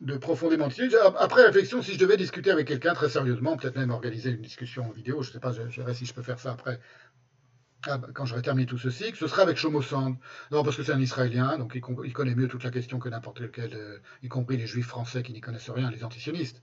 de, 0.00 0.16
profondément 0.18 0.68
Après 1.18 1.44
réflexion, 1.44 1.82
si 1.82 1.94
je 1.94 1.98
devais 1.98 2.16
discuter 2.16 2.50
avec 2.50 2.68
quelqu'un 2.68 2.92
très 2.92 3.08
sérieusement, 3.08 3.56
peut-être 3.56 3.76
même 3.76 3.90
organiser 3.90 4.30
une 4.30 4.42
discussion 4.42 4.86
en 4.86 4.90
vidéo, 4.90 5.22
je 5.22 5.28
ne 5.28 5.32
sais 5.34 5.40
pas, 5.40 5.52
je, 5.52 5.62
verrai 5.62 5.94
si 5.94 6.04
je 6.04 6.12
peux 6.12 6.22
faire 6.22 6.38
ça 6.38 6.52
après, 6.52 6.80
ah, 7.86 7.96
bah, 7.96 8.08
quand 8.12 8.26
j'aurai 8.26 8.42
terminé 8.42 8.66
tout 8.66 8.78
ceci, 8.78 9.10
que 9.12 9.18
ce 9.18 9.26
sera 9.26 9.42
avec 9.42 9.56
Shomo 9.56 9.80
Sand. 9.80 10.16
Non, 10.50 10.62
parce 10.62 10.76
que 10.76 10.82
c'est 10.82 10.92
un 10.92 11.00
Israélien, 11.00 11.56
donc 11.56 11.72
il, 11.74 12.12
connaît 12.12 12.34
mieux 12.34 12.48
toute 12.48 12.62
la 12.62 12.70
question 12.70 12.98
que 12.98 13.08
n'importe 13.08 13.40
lequel, 13.40 13.72
euh, 13.74 13.98
y 14.22 14.28
compris 14.28 14.56
les 14.56 14.66
juifs 14.66 14.86
français 14.86 15.22
qui 15.22 15.32
n'y 15.32 15.40
connaissent 15.40 15.70
rien, 15.70 15.90
les 15.90 16.04
antisionistes 16.04 16.62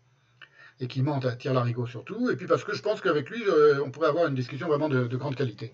et 0.81 0.87
qui 0.87 1.01
mentent 1.01 1.25
à 1.25 1.35
tir 1.35 1.53
larigot 1.53 1.87
surtout, 1.87 2.29
et 2.29 2.37
puis 2.37 2.47
parce 2.47 2.63
que 2.63 2.73
je 2.73 2.81
pense 2.81 3.01
qu'avec 3.01 3.29
lui, 3.29 3.43
euh, 3.49 3.83
on 3.83 3.91
pourrait 3.91 4.07
avoir 4.07 4.27
une 4.27 4.35
discussion 4.35 4.67
vraiment 4.67 4.87
de 4.87 5.17
grande 5.17 5.35
qualité. 5.35 5.73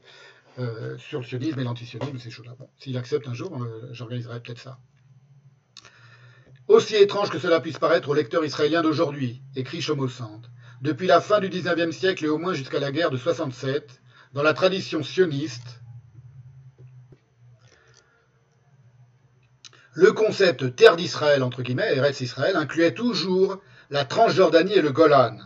Euh, 0.58 0.98
sur 0.98 1.20
le 1.20 1.26
sionisme 1.26 1.60
et 1.60 1.64
l'antisionisme, 1.66 2.18
ces 2.18 2.30
choses-là. 2.30 2.56
Bon, 2.58 2.70
s'il 2.80 2.96
accepte 2.98 3.28
un 3.28 3.34
jour, 3.34 3.62
euh, 3.62 3.90
j'organiserai 3.92 4.40
peut-être 4.40 4.62
ça. 4.62 4.80
Aussi 6.70 6.96
étrange 6.96 7.30
que 7.30 7.40
cela 7.40 7.60
puisse 7.60 7.78
paraître 7.78 8.08
au 8.08 8.14
lecteur 8.14 8.46
israélien 8.46 8.82
d'aujourd'hui, 8.82 9.42
écrit 9.58 9.82
Chomosand, 9.82 10.42
depuis 10.82 11.08
la 11.08 11.20
fin 11.20 11.42
du 11.42 11.50
XIXe 11.50 11.94
siècle 11.94 12.24
et 12.24 12.30
au 12.30 12.38
moins 12.38 12.54
jusqu'à 12.54 12.80
la 12.80 12.94
guerre 12.94 13.12
de 13.12 13.18
67, 13.18 14.02
dans 14.32 14.44
la 14.44 14.54
tradition 14.54 15.04
sioniste, 15.04 15.82
le 19.94 20.14
concept 20.14 20.74
terre 20.78 20.96
d'Israël, 20.96 21.44
entre 21.44 21.64
guillemets, 21.64 21.98
Eretz 21.98 22.22
Israël, 22.22 22.56
incluait 22.56 22.94
toujours 22.94 23.62
la 23.90 24.06
Transjordanie 24.06 24.74
et 24.74 24.82
le 24.82 24.94
Golan. 24.94 25.38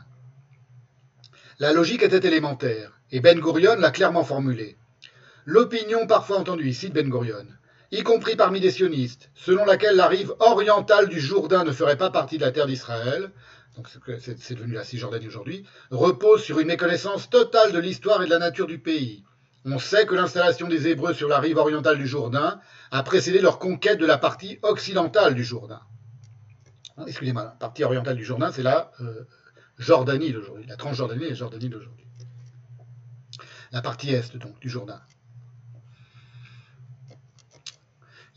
La 1.58 1.74
logique 1.74 2.04
était 2.04 2.28
élémentaire, 2.28 3.00
et 3.12 3.22
Ben 3.22 3.40
Gurion 3.40 3.76
l'a 3.76 3.90
clairement 3.90 4.24
formulée. 4.24 4.78
L'opinion 5.50 6.06
parfois 6.06 6.38
entendue 6.38 6.70
ici 6.70 6.90
de 6.90 6.94
Ben 6.94 7.10
Gurion, 7.10 7.48
y 7.92 8.04
compris 8.04 8.36
parmi 8.36 8.60
des 8.60 8.70
sionistes, 8.70 9.32
selon 9.34 9.66
laquelle 9.66 9.96
la 9.96 10.06
rive 10.06 10.32
orientale 10.38 11.10
du 11.10 11.20
Jourdain 11.20 11.64
ne 11.64 11.72
ferait 11.72 11.98
pas 11.98 12.12
partie 12.12 12.38
de 12.38 12.46
la 12.46 12.52
terre 12.52 12.68
d'Israël, 12.68 13.32
donc 13.76 13.88
c'est 14.20 14.54
devenu 14.54 14.74
la 14.74 14.84
Cisjordanie 14.84 15.26
aujourd'hui, 15.26 15.66
repose 15.90 16.44
sur 16.44 16.60
une 16.60 16.68
méconnaissance 16.68 17.32
totale 17.32 17.72
de 17.72 17.80
l'histoire 17.80 18.22
et 18.22 18.26
de 18.26 18.30
la 18.30 18.38
nature 18.38 18.68
du 18.68 18.78
pays. 18.78 19.24
On 19.66 19.80
sait 19.80 20.06
que 20.06 20.14
l'installation 20.14 20.68
des 20.68 20.88
Hébreux 20.88 21.16
sur 21.16 21.28
la 21.28 21.40
rive 21.40 21.58
orientale 21.58 21.98
du 21.98 22.06
Jourdain 22.06 22.60
a 22.92 23.02
précédé 23.02 23.42
leur 23.42 23.58
conquête 23.58 24.00
de 24.00 24.06
la 24.06 24.20
partie 24.20 24.60
occidentale 24.62 25.34
du 25.34 25.44
Jourdain. 25.44 25.82
Excusez-moi, 27.08 27.46
la 27.46 27.50
partie 27.50 27.84
orientale 27.84 28.18
du 28.18 28.24
Jourdain, 28.24 28.52
c'est 28.52 28.62
la 28.62 28.92
euh, 29.02 29.24
Jordanie 29.80 30.32
d'aujourd'hui, 30.32 30.68
la 30.68 30.76
Transjordanie 30.76 31.26
et 31.26 31.30
la 31.30 31.34
Jordanie 31.34 31.70
d'aujourd'hui. 31.70 32.06
La 33.72 33.82
partie 33.82 34.12
est 34.12 34.38
donc 34.38 34.60
du 34.60 34.70
Jourdain. 34.70 35.02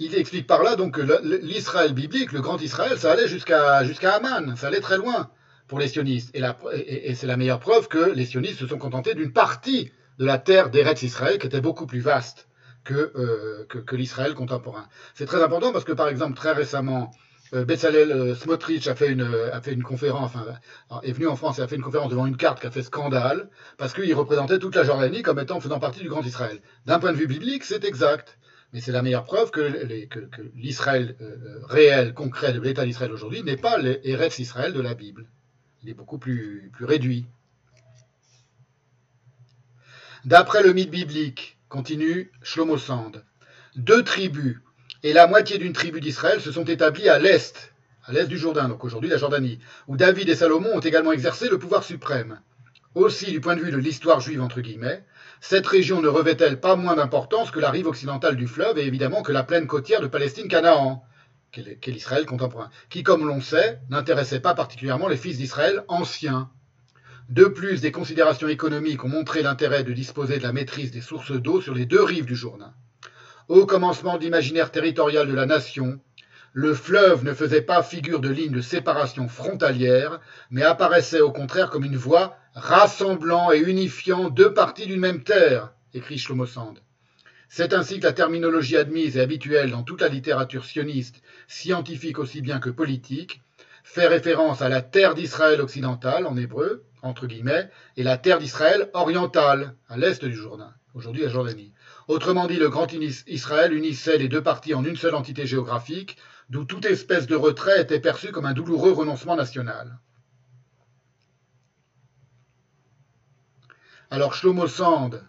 Il 0.05 0.15
explique 0.17 0.47
par 0.47 0.63
là 0.63 0.77
donc 0.77 0.95
que 0.95 1.39
l'Israël 1.43 1.93
biblique, 1.93 2.33
le 2.33 2.41
grand 2.41 2.61
Israël, 2.61 2.99
ça 2.99 3.13
allait 3.13 3.29
jusqu'à 3.29 3.79
Amman, 4.15 4.57
ça 4.57 4.69
allait 4.69 4.81
très 4.81 4.97
loin 4.97 5.31
pour 5.69 5.79
les 5.79 5.89
sionistes. 5.89 6.35
Et, 6.35 7.15
c'est 7.15 7.27
la 7.27 7.37
meilleure 7.37 7.61
preuve 7.61 7.89
que 7.89 8.13
les 8.13 8.27
sionistes 8.27 8.59
se 8.59 8.67
sont 8.67 8.79
contentés 8.79 9.15
d'une 9.15 9.33
partie 9.33 9.91
de 10.19 10.25
la 10.25 10.39
terre 10.39 10.71
d'Eretz 10.71 11.03
Israël 11.03 11.39
qui 11.39 11.47
était 11.47 11.61
beaucoup 11.61 11.87
plus 11.87 12.01
vaste 12.01 12.49
que, 12.85 13.13
euh, 13.17 13.65
que, 13.69 13.97
l'Israël 13.97 14.35
contemporain. 14.35 14.87
C'est 15.15 15.27
très 15.27 15.43
important 15.43 15.73
parce 15.73 15.85
que 15.85 15.93
par 15.93 16.09
exemple 16.09 16.35
très 16.35 16.53
récemment, 16.53 17.11
euh, 17.55 17.65
euh, 17.69 18.35
Smotrich 18.35 18.89
a 18.89 18.95
fait 18.95 19.09
une, 19.09 19.29
a 19.53 19.61
fait 19.61 19.73
une 19.73 19.83
conférence, 19.83 20.33
est 21.03 21.13
venu 21.13 21.27
en 21.27 21.37
France 21.37 21.59
et 21.59 21.63
a 21.63 21.69
fait 21.69 21.77
une 21.77 21.83
conférence 21.83 22.11
devant 22.11 22.27
une 22.27 22.37
carte 22.37 22.61
qui 22.61 22.67
a 22.67 22.71
fait 22.71 22.83
scandale, 22.83 23.49
parce 23.79 23.93
qu'il 23.93 24.15
représentait 24.15 24.59
toute 24.59 24.75
la 24.75 24.85
Jordanie 24.85 25.23
comme 25.23 25.39
étant 25.39 25.61
faisant 25.61 25.79
partie 25.79 26.01
du 26.01 26.09
Grand 26.09 26.23
Israël. 26.23 26.61
D'un 26.87 26.99
point 26.99 27.13
de 27.13 27.19
vue 27.19 27.27
biblique, 27.27 27.65
c'est 27.65 27.85
exact. 27.85 28.39
Mais 28.73 28.81
c'est 28.81 28.93
la 28.93 29.03
meilleure 29.03 29.25
preuve 29.25 29.51
que, 29.51 29.61
l'Israël 30.55 31.17
euh, 31.21 31.61
réel, 31.65 32.15
concret 32.15 32.53
de 32.53 32.61
l'État 32.61 32.85
d'Israël 32.87 33.13
aujourd'hui 33.13 33.43
n'est 33.43 33.59
pas 33.59 33.79
l'Eretz 33.79 34.39
Israël 34.39 34.73
de 34.73 34.81
la 34.81 34.95
Bible. 34.95 35.27
Il 35.83 35.91
est 35.91 35.95
beaucoup 35.95 36.19
plus, 36.19 36.71
réduit. 36.81 37.27
D'après 40.25 40.63
le 40.63 40.73
mythe 40.73 40.91
biblique, 40.91 41.59
continue 41.69 42.31
Shlomo 42.43 42.79
Sand, 42.79 43.25
deux 43.77 44.05
tribus 44.05 44.59
et 45.03 45.13
la 45.13 45.27
moitié 45.27 45.59
d'une 45.59 45.73
tribu 45.73 46.01
d'Israël 46.01 46.41
se 46.41 46.53
sont 46.53 46.65
établies 46.65 47.09
à 47.09 47.19
l'est, 47.19 47.75
à 48.05 48.13
l'est 48.13 48.27
du 48.27 48.39
Jourdain, 48.39 48.69
donc 48.69 48.85
aujourd'hui 48.85 49.11
la 49.11 49.17
Jordanie, 49.17 49.59
où 49.89 49.97
David 49.97 50.29
et 50.29 50.37
Salomon 50.37 50.71
ont 50.75 50.81
également 50.81 51.13
exercé 51.13 51.49
le 51.49 51.59
pouvoir 51.59 51.83
suprême. 51.83 52.41
Aussi, 52.95 53.33
du 53.33 53.41
point 53.41 53.57
de 53.57 53.63
vue 53.63 53.73
de 53.73 53.79
l'histoire 53.79 54.21
juive, 54.21 54.41
entre 54.41 54.61
guillemets, 54.61 55.03
cette 55.45 55.67
région 55.67 56.01
ne 56.01 56.07
revêt-elle 56.07 56.61
pas 56.61 56.77
moins 56.77 56.95
d'importance 56.95 57.51
que 57.51 57.59
la 57.59 57.71
rive 57.71 57.89
occidentale 57.89 58.37
du 58.37 58.47
fleuve 58.47 58.79
et 58.79 58.87
évidemment 58.87 59.23
que 59.23 59.33
la 59.33 59.43
plaine 59.43 59.67
côtière 59.67 60.01
de 60.01 60.07
Palestine-Canaan, 60.07 61.05
qu'est 61.51 61.91
l'Israël 61.91 62.27
contemporain, 62.27 62.71
qui, 62.91 63.03
comme 63.03 63.27
l'on 63.27 63.41
sait, 63.41 63.81
n'intéressait 63.91 64.39
pas 64.39 64.55
particulièrement 64.55 65.09
les 65.09 65.17
fils 65.17 65.39
d'Israël 65.39 65.83
anciens. 65.89 66.49
De 67.29 67.47
plus, 67.47 67.81
des 67.81 67.91
considérations 67.91 68.47
économiques 68.47 69.03
ont 69.03 69.09
montré 69.09 69.43
l'intérêt 69.43 69.83
de 69.83 69.93
disposer 69.93 70.39
de 70.39 70.45
la 70.45 70.53
maîtrise 70.53 70.93
des 70.93 71.01
sources 71.01 71.33
d'eau 71.33 71.61
sur 71.61 71.75
les 71.75 71.87
deux 71.87 72.05
rives 72.05 72.25
du 72.25 72.37
Jourdain. 72.37 72.73
Au 73.49 73.67
commencement 73.67 74.19
de 74.19 74.23
l'imaginaire 74.23 74.71
territorial 74.71 75.27
de 75.27 75.35
la 75.35 75.47
nation, 75.47 75.99
le 76.53 76.73
fleuve 76.73 77.25
ne 77.25 77.35
faisait 77.35 77.63
pas 77.63 77.83
figure 77.83 78.21
de 78.21 78.29
ligne 78.29 78.53
de 78.53 78.61
séparation 78.61 79.27
frontalière, 79.27 80.21
mais 80.51 80.63
apparaissait 80.63 81.21
au 81.21 81.33
contraire 81.33 81.69
comme 81.71 81.85
une 81.85 81.97
voie 81.97 82.37
rassemblant 82.55 83.53
et 83.53 83.59
unifiant 83.59 84.29
deux 84.29 84.53
parties 84.53 84.87
d'une 84.87 85.01
même 85.01 85.23
terre, 85.25 85.73
écrit 85.95 86.19
Shlomo 86.19 86.47
Sand. 86.47 86.79
C'est 87.49 87.75
ainsi 87.75 87.99
que 88.01 88.07
la 88.07 88.13
terminologie 88.13 88.77
admise 88.77 89.17
et 89.17 89.21
habituelle 89.21 89.71
dans 89.71 89.83
toute 89.83 90.01
la 90.01 90.09
littérature 90.09 90.65
sioniste, 90.65 91.23
scientifique 91.49 92.19
aussi 92.19 92.41
bien 92.41 92.61
que 92.61 92.71
politique, 92.71 93.43
fait 93.85 94.07
référence 94.07 94.63
à 94.63 94.69
la 94.69 94.81
terre 94.81 95.15
d'Israël 95.15 95.61
occidentale, 95.61 96.27
en 96.27 96.37
hébreu, 96.37 96.85
entre 97.03 97.27
guillemets, 97.27 97.69
et 97.97 98.03
la 98.03 98.17
terre 98.17 98.39
d'Israël 98.39 98.89
orientale, 98.95 99.75
à 99.89 99.97
l'est 99.97 100.25
du 100.25 100.35
Jourdain, 100.35 100.73
aujourd'hui 100.95 101.23
la 101.23 101.29
Jordanie. 101.29 101.73
Autrement 102.09 102.47
dit, 102.47 102.57
le 102.57 102.69
grand 102.69 102.91
Israël 102.93 103.73
unissait 103.73 104.19
les 104.19 104.29
deux 104.29 104.43
parties 104.43 104.75
en 104.75 104.85
une 104.85 104.97
seule 104.97 105.15
entité 105.15 105.47
géographique, 105.47 106.17
d'où 106.49 106.65
toute 106.65 106.87
espèce 106.87 107.27
de 107.27 107.37
retrait 107.37 107.81
était 107.81 108.01
perçue 108.01 108.33
comme 108.33 108.47
un 108.47 108.55
douloureux 108.55 108.93
renoncement 108.93 109.37
national. 109.37 109.99
Alors 114.13 114.35
Shlomo 114.35 114.69
Sand 114.69 115.23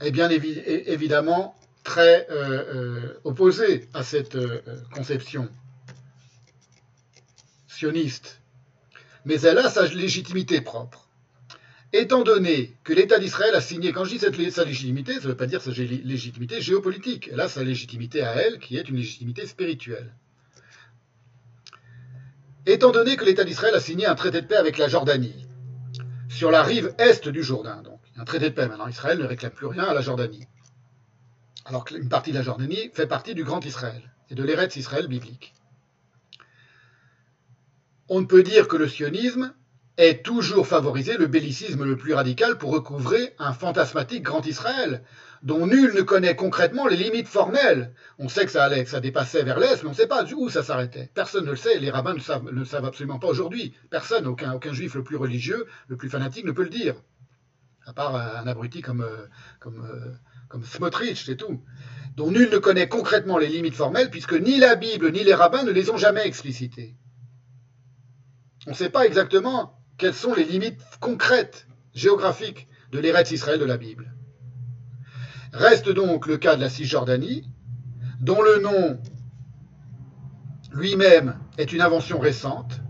est 0.00 0.10
bien 0.10 0.28
évidemment 0.28 1.54
très 1.84 2.26
euh, 2.28 2.34
euh, 2.34 3.20
opposé 3.22 3.88
à 3.94 4.02
cette 4.02 4.34
euh, 4.34 4.62
conception 4.92 5.48
sioniste, 7.68 8.40
mais 9.24 9.40
elle 9.42 9.58
a 9.58 9.70
sa 9.70 9.86
légitimité 9.86 10.60
propre. 10.60 11.08
Étant 11.92 12.24
donné 12.24 12.76
que 12.82 12.92
l'État 12.92 13.20
d'Israël 13.20 13.54
a 13.54 13.60
signé, 13.60 13.92
quand 13.92 14.04
je 14.04 14.10
dis 14.10 14.18
cette, 14.18 14.34
sa 14.50 14.64
légitimité, 14.64 15.14
ça 15.14 15.20
ne 15.20 15.26
veut 15.28 15.36
pas 15.36 15.46
dire 15.46 15.62
sa 15.62 15.70
légitimité 15.70 16.60
géopolitique, 16.60 17.30
elle 17.32 17.40
a 17.40 17.48
sa 17.48 17.62
légitimité 17.62 18.22
à 18.22 18.34
elle, 18.34 18.58
qui 18.58 18.76
est 18.76 18.88
une 18.88 18.96
légitimité 18.96 19.46
spirituelle. 19.46 20.12
Étant 22.66 22.90
donné 22.90 23.16
que 23.16 23.24
l'État 23.24 23.44
d'Israël 23.44 23.74
a 23.74 23.80
signé 23.80 24.06
un 24.06 24.14
traité 24.14 24.42
de 24.42 24.46
paix 24.46 24.56
avec 24.56 24.76
la 24.76 24.88
Jordanie, 24.88 25.46
sur 26.30 26.50
la 26.50 26.62
rive 26.62 26.94
est 26.98 27.28
du 27.28 27.42
Jourdain, 27.42 27.82
donc, 27.82 28.00
Un 28.16 28.24
traité 28.24 28.50
de 28.50 28.54
paix. 28.54 28.68
Maintenant, 28.68 28.86
Israël 28.86 29.18
ne 29.18 29.24
réclame 29.24 29.50
plus 29.50 29.66
rien 29.66 29.84
à 29.84 29.94
la 29.94 30.00
Jordanie. 30.00 30.46
Alors 31.64 31.84
qu'une 31.84 32.08
partie 32.08 32.30
de 32.30 32.36
la 32.36 32.42
Jordanie 32.42 32.90
fait 32.94 33.06
partie 33.06 33.34
du 33.34 33.44
Grand 33.44 33.64
Israël 33.64 34.02
et 34.30 34.34
de 34.34 34.42
l'Eretz 34.42 34.76
Israël 34.76 35.08
biblique. 35.08 35.54
On 38.08 38.20
ne 38.20 38.26
peut 38.26 38.42
dire 38.42 38.68
que 38.68 38.76
le 38.76 38.88
sionisme 38.88 39.52
ait 39.96 40.22
toujours 40.22 40.66
favorisé 40.66 41.16
le 41.16 41.26
bellicisme 41.26 41.84
le 41.84 41.96
plus 41.96 42.14
radical 42.14 42.58
pour 42.58 42.72
recouvrer 42.72 43.34
un 43.38 43.52
fantasmatique 43.52 44.22
Grand 44.22 44.46
Israël, 44.46 45.02
dont 45.42 45.66
nul 45.66 45.94
ne 45.94 46.02
connaît 46.02 46.36
concrètement 46.36 46.86
les 46.86 46.96
limites 46.96 47.28
formelles. 47.28 47.94
On 48.18 48.28
sait 48.28 48.44
que 48.44 48.50
ça 48.50 48.64
allait, 48.64 48.84
ça 48.84 49.00
dépassait 49.00 49.42
vers 49.42 49.58
l'Est, 49.58 49.82
mais 49.82 49.88
on 49.88 49.92
ne 49.92 49.96
sait 49.96 50.06
pas 50.06 50.24
où 50.24 50.50
ça 50.50 50.62
s'arrêtait. 50.62 51.10
Personne 51.14 51.46
ne 51.46 51.50
le 51.50 51.56
sait, 51.56 51.78
les 51.78 51.90
rabbins 51.90 52.14
ne 52.14 52.50
ne 52.50 52.64
savent 52.64 52.84
absolument 52.84 53.18
pas 53.18 53.28
aujourd'hui. 53.28 53.74
Personne, 53.90 54.26
aucun, 54.26 54.72
juif 54.72 54.94
le 54.94 55.02
plus 55.02 55.16
religieux, 55.16 55.66
le 55.88 55.96
plus 55.96 56.10
fanatique 56.10 56.44
ne 56.44 56.52
peut 56.52 56.64
le 56.64 56.68
dire. 56.68 56.94
À 57.86 57.94
part 57.94 58.14
un 58.14 58.46
abruti 58.46 58.82
comme, 58.82 59.00
euh, 59.00 59.26
euh, 59.66 60.12
comme 60.48 60.64
Smotrich, 60.64 61.24
c'est 61.24 61.36
tout. 61.36 61.62
Dont 62.16 62.30
nul 62.30 62.50
ne 62.52 62.58
connaît 62.58 62.88
concrètement 62.88 63.38
les 63.38 63.48
limites 63.48 63.74
formelles, 63.74 64.10
puisque 64.10 64.34
ni 64.34 64.58
la 64.58 64.74
Bible 64.74 65.10
ni 65.10 65.24
les 65.24 65.34
rabbins 65.34 65.64
ne 65.64 65.70
les 65.70 65.90
ont 65.90 65.96
jamais 65.96 66.26
explicitées. 66.26 66.96
On 68.66 68.70
ne 68.70 68.76
sait 68.76 68.90
pas 68.90 69.06
exactement 69.06 69.80
quelles 69.96 70.14
sont 70.14 70.34
les 70.34 70.44
limites 70.44 70.82
concrètes, 71.00 71.66
géographiques, 71.94 72.68
de 72.92 72.98
l'Eretz 72.98 73.30
Israël 73.30 73.58
de 73.58 73.64
la 73.64 73.78
Bible. 73.78 74.12
Reste 75.52 75.90
donc 75.90 76.26
le 76.26 76.36
cas 76.36 76.54
de 76.54 76.60
la 76.60 76.68
Cisjordanie, 76.68 77.48
dont 78.20 78.40
le 78.40 78.60
nom 78.60 78.98
lui-même 80.72 81.36
est 81.58 81.72
une 81.72 81.80
invention 81.80 82.20
récente. 82.20 82.80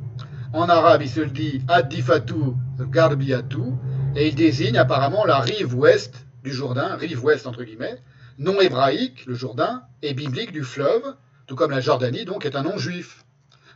En 0.52 0.68
arabe, 0.68 1.02
il 1.02 1.08
se 1.08 1.20
le 1.20 1.30
dit 1.30 1.62
Addifatu 1.68 2.54
Garbiatu, 2.78 3.72
et 4.14 4.28
il 4.28 4.34
désigne 4.34 4.76
apparemment 4.76 5.24
la 5.24 5.38
rive 5.38 5.74
ouest 5.74 6.26
du 6.42 6.52
Jourdain, 6.52 6.96
rive 6.96 7.24
ouest 7.24 7.46
entre 7.46 7.62
guillemets, 7.62 8.02
nom 8.38 8.60
hébraïque, 8.60 9.24
le 9.26 9.34
Jourdain, 9.34 9.84
et 10.02 10.12
biblique 10.12 10.52
du 10.52 10.62
fleuve, 10.62 11.14
tout 11.46 11.56
comme 11.56 11.70
la 11.70 11.80
Jordanie 11.80 12.24
donc 12.24 12.44
est 12.44 12.56
un 12.56 12.62
nom 12.62 12.76
juif. 12.76 13.24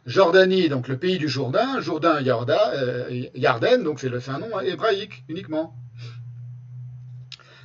Jordanie, 0.04 0.68
donc 0.68 0.88
le 0.88 0.98
pays 0.98 1.16
du 1.16 1.28
Jourdain, 1.28 1.80
Jourdain, 1.80 2.20
Yarda, 2.20 2.72
euh, 2.74 3.24
Yarden, 3.34 3.82
donc 3.82 4.00
c'est 4.00 4.28
un 4.28 4.38
nom 4.38 4.60
hébraïque 4.60 5.24
uniquement. 5.30 5.74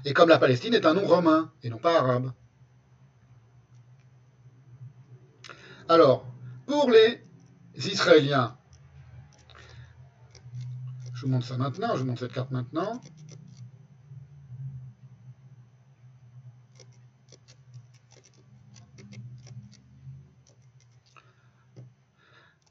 Et 0.05 0.13
comme 0.13 0.29
la 0.29 0.39
Palestine 0.39 0.73
est 0.73 0.85
un 0.85 0.93
nom 0.93 1.05
romain 1.05 1.51
et 1.63 1.69
non 1.69 1.77
pas 1.77 1.99
arabe. 1.99 2.31
Alors, 5.87 6.25
pour 6.67 6.91
les 6.91 7.21
Israéliens, 7.75 8.55
je 11.15 11.25
vous 11.25 11.31
montre 11.31 11.47
ça 11.47 11.57
maintenant, 11.57 11.95
je 11.95 12.01
vous 12.01 12.05
montre 12.05 12.19
cette 12.19 12.31
carte 12.31 12.51
maintenant. 12.51 13.01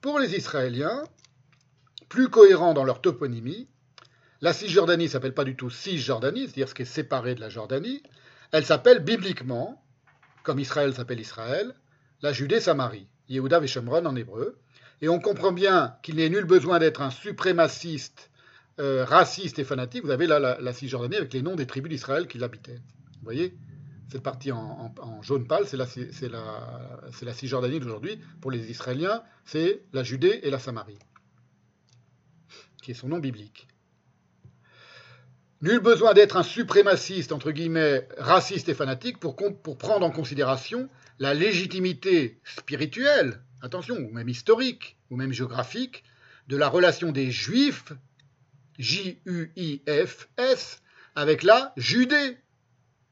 Pour 0.01 0.21
les 0.21 0.37
Israéliens, 0.37 1.03
plus 2.09 2.31
cohérents 2.31 2.73
dans 2.73 2.85
leur 2.85 3.03
toponymie, 3.03 3.69
la 4.41 4.53
Cisjordanie 4.53 5.09
s'appelle 5.09 5.35
pas 5.35 5.45
du 5.45 5.57
tout 5.57 5.71
Cisjordanie, 5.71 6.43
c'est-à-dire 6.43 6.69
ce 6.69 6.75
qui 6.75 6.83
est 6.83 6.87
séparé 6.87 7.35
de 7.35 7.41
la 7.41 7.49
Jordanie. 7.49 8.03
Elle 8.53 8.65
s'appelle 8.65 9.01
bibliquement, 9.01 9.83
comme 10.45 10.61
Israël 10.61 10.95
s'appelle 10.95 11.21
Israël, 11.21 11.75
la 12.23 12.33
Judée-Samarie, 12.33 13.09
Yehuda 13.29 13.59
Veshomron 13.59 14.07
en 14.07 14.15
hébreu. 14.15 14.57
Et 15.01 15.09
on 15.09 15.21
comprend 15.21 15.53
bien 15.53 15.97
qu'il 16.03 16.17
n'est 16.17 16.29
nul 16.29 16.45
besoin 16.45 16.79
d'être 16.79 17.03
un 17.03 17.11
suprémaciste, 17.11 18.31
euh, 18.79 19.05
raciste 19.05 19.59
et 19.59 19.65
fanatique. 19.65 20.05
Vous 20.05 20.11
avez 20.11 20.27
là 20.27 20.59
la, 20.61 20.73
Cisjordanie 20.73 21.17
avec 21.17 21.33
les 21.33 21.43
noms 21.43 21.57
des 21.57 21.67
tribus 21.67 21.91
d'Israël 21.91 22.29
qui 22.29 22.39
l'habitaient. 22.39 22.81
Vous 23.15 23.25
voyez? 23.25 23.57
Cette 24.11 24.23
partie 24.23 24.53
en, 24.53 24.95
jaune 25.21 25.47
pâle, 25.47 25.67
c'est 25.67 25.77
la, 25.77 25.87
la, 27.23 27.35
Cisjordanie 27.35 27.81
d'aujourd'hui. 27.81 28.21
Pour 28.41 28.51
les 28.51 28.71
Israéliens, 28.71 29.23
c'est 29.45 29.83
la 29.93 30.03
Judée 30.03 30.41
et 30.45 30.51
la 30.51 30.59
Samarie, 30.59 30.99
qui 32.83 32.93
est 32.93 32.95
son 32.95 33.09
nom 33.09 33.19
biblique. 33.19 33.69
Nul 35.61 35.81
besoin 35.81 36.15
d'être 36.15 36.37
un 36.37 36.45
suprémaciste, 36.45 37.33
entre 37.33 37.51
guillemets, 37.51 38.07
raciste 38.17 38.69
et 38.69 38.75
fanatique 38.75 39.19
pour, 39.19 39.35
prendre 39.35 40.07
en 40.07 40.11
considération 40.11 40.89
la 41.19 41.35
légitimité 41.35 42.39
spirituelle, 42.45 43.41
attention, 43.61 43.97
ou 43.97 44.13
même 44.13 44.29
historique, 44.29 44.97
ou 45.11 45.17
même 45.17 45.33
géographique, 45.33 46.05
de 46.47 46.57
la 46.57 46.69
relation 46.69 47.11
des 47.11 47.33
Juifs, 47.33 47.93
J-U-I-F-S, 48.79 50.81
avec 51.17 51.43
la 51.43 51.73
Judée. 51.77 52.39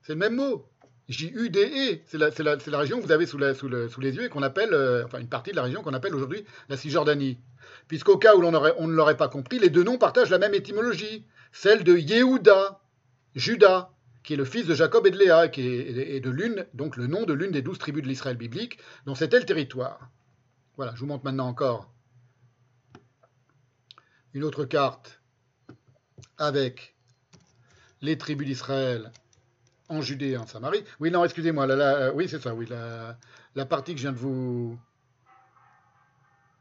C'est 0.02 0.12
le 0.12 0.20
même 0.20 0.36
mot. 0.36 0.70
J-U-D-E, 1.08 1.98
c'est 2.06 2.68
la, 2.68 2.78
région 2.78 3.00
que 3.00 3.06
vous 3.06 3.12
avez 3.12 3.26
sous, 3.26 3.38
les 3.38 4.14
yeux 4.14 4.24
et 4.24 4.28
qu'on 4.28 4.42
appelle, 4.42 4.72
euh, 4.72 5.04
enfin 5.04 5.18
une 5.18 5.28
partie 5.28 5.50
de 5.50 5.56
la 5.56 5.62
région 5.62 5.82
qu'on 5.82 5.94
appelle 5.94 6.14
aujourd'hui 6.14 6.44
la 6.68 6.76
Cisjordanie. 6.76 7.40
Puisqu'au 7.88 8.18
cas 8.18 8.36
où 8.36 8.44
on 8.44 8.86
ne 8.86 8.92
l'aurait 8.92 9.16
pas 9.16 9.28
compris, 9.28 9.58
les 9.58 9.70
deux 9.70 9.82
noms 9.82 9.98
partagent 9.98 10.30
la 10.30 10.38
même 10.38 10.54
étymologie, 10.54 11.24
celle 11.56 11.84
de 11.84 11.96
Yehuda, 11.96 12.80
Judas, 13.34 13.90
qui 14.22 14.34
est 14.34 14.36
le 14.36 14.44
fils 14.44 14.66
de 14.66 14.74
Jacob 14.74 15.06
et 15.06 15.10
de 15.10 15.16
Léa, 15.16 15.48
qui 15.48 15.62
est, 15.66 16.20
de 16.20 16.28
l'une, 16.30 16.66
donc 16.74 16.98
le 16.98 17.06
nom 17.06 17.24
de 17.24 17.32
l'une 17.32 17.50
des 17.50 17.62
douze 17.62 17.78
tribus 17.78 18.02
de 18.02 18.08
l'Israël 18.08 18.36
biblique, 18.36 18.78
dont 19.06 19.14
c'était 19.14 19.38
le 19.38 19.46
territoire. 19.46 20.10
Voilà, 20.76 20.92
je 20.94 21.00
vous 21.00 21.06
montre 21.06 21.24
maintenant 21.24 21.48
encore 21.48 21.90
une 24.34 24.44
autre 24.44 24.66
carte 24.66 25.22
avec 26.36 26.94
les 28.02 28.18
tribus 28.18 28.46
d'Israël 28.46 29.10
en 29.88 30.02
Judée 30.02 30.32
et 30.32 30.36
en 30.36 30.46
Samarie. 30.46 30.84
Oui, 31.00 31.10
non, 31.10 31.24
excusez-moi, 31.24 31.66
là, 31.66 32.12
oui, 32.12 32.28
c'est 32.28 32.42
ça, 32.42 32.54
oui, 32.54 32.68
la, 32.68 33.64
partie 33.64 33.94
que 33.94 33.98
je 33.98 34.02
viens 34.02 34.12
de 34.12 34.18
vous... 34.18 34.78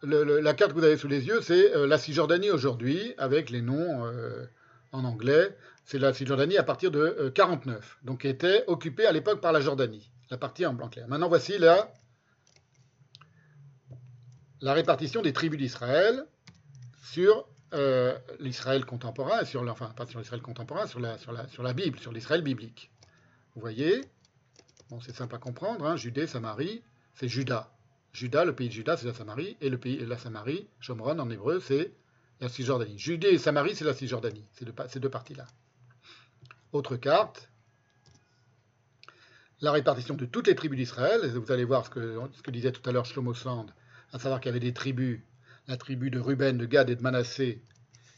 la 0.04 0.54
carte 0.54 0.72
que 0.72 0.78
vous 0.78 0.86
avez 0.86 0.96
sous 0.96 1.10
les 1.10 1.26
yeux, 1.26 1.42
c'est 1.42 1.76
euh, 1.76 1.86
la 1.86 1.98
Cisjordanie 1.98 2.50
aujourd'hui, 2.50 3.14
avec 3.18 3.50
les 3.50 3.62
noms 3.62 4.06
euh, 4.06 4.46
en 4.96 5.04
anglais. 5.06 5.56
C'est 5.84 6.00
la 6.00 6.14
Cisjordanie 6.14 6.58
à 6.58 6.64
partir 6.64 6.90
de 6.90 7.32
49, 7.36 7.76
euh, 7.76 8.06
donc 8.06 8.22
qui 8.22 8.28
était 8.28 8.64
occupée 8.68 9.06
à 9.06 9.12
l'époque 9.12 9.40
par 9.40 9.52
la 9.52 9.62
Jordanie, 9.62 10.12
la 10.32 10.38
partie 10.38 10.66
en 10.66 10.74
blanc 10.74 10.90
clair. 10.90 11.08
Maintenant, 11.08 11.28
voici 11.28 11.58
la, 11.60 11.94
la 14.62 14.74
répartition 14.74 15.22
des 15.22 15.34
tribus 15.34 15.60
d'Israël 15.60 16.26
sur 17.04 17.48
l'Israël 18.40 18.86
contemporain, 18.86 19.44
sur, 19.44 19.62
enfin 19.70 19.90
pas 19.98 20.06
sur 20.06 20.20
l'Israël 20.20 20.42
contemporain, 20.42 20.88
sur 20.88 21.02
la, 21.02 21.18
la, 21.28 21.46
la 21.62 21.74
Bible, 21.74 22.00
sur 22.00 22.14
l'Israël 22.14 22.42
biblique. 22.42 22.90
Vous 23.54 23.60
voyez 23.60 24.02
c'est 25.02 25.16
simple 25.16 25.36
à 25.36 25.38
comprendre. 25.38 25.86
Hein. 25.86 25.96
Judée, 25.96 26.28
Samarie, 26.28 26.84
c'est 27.14 27.28
Juda. 27.28 27.72
Juda, 28.14 28.46
le 28.46 28.56
pays 28.56 28.70
de 28.70 28.74
Juda, 28.74 28.98
c'est 28.98 29.08
la 29.08 29.14
Samarie. 29.14 29.58
Et 29.62 29.70
le 29.70 29.78
pays, 29.78 29.98
la 30.06 30.18
Samarie, 30.18 30.68
Shomron 30.80 31.20
en 31.20 31.30
hébreu, 31.30 31.60
c'est 31.60 31.92
la 32.42 32.50
Cisjordanie. 32.50 32.98
Judée 32.98 33.30
et 33.30 33.38
Samarie, 33.38 33.76
c'est 33.76 33.86
la 33.86 33.94
Cisjordanie. 33.94 34.46
Ces 34.54 35.00
deux, 35.00 35.10
parties-là. 35.10 35.46
Autre 36.72 36.96
carte. 36.98 37.50
La 39.62 39.72
répartition 39.72 40.16
de 40.16 40.26
toutes 40.26 40.48
les 40.48 40.56
tribus 40.56 40.78
d'Israël. 40.78 41.22
Vous 41.38 41.52
allez 41.52 41.64
voir 41.64 41.86
ce 41.86 41.90
que, 41.90 42.52
disait 42.52 42.72
tout 42.72 42.88
à 42.88 42.92
l'heure 42.92 43.06
Shlomo 43.06 43.34
Sand, 43.34 43.74
à 44.12 44.20
savoir 44.20 44.40
qu'il 44.40 44.50
y 44.50 44.52
avait 44.52 44.60
des 44.60 44.74
tribus, 44.74 45.22
la 45.68 45.78
tribu 45.78 46.10
de 46.10 46.20
Ruben, 46.20 46.58
de 46.58 46.66
Gad 46.66 46.90
et 46.90 46.96
de 46.96 47.02
Manassé, 47.02 47.62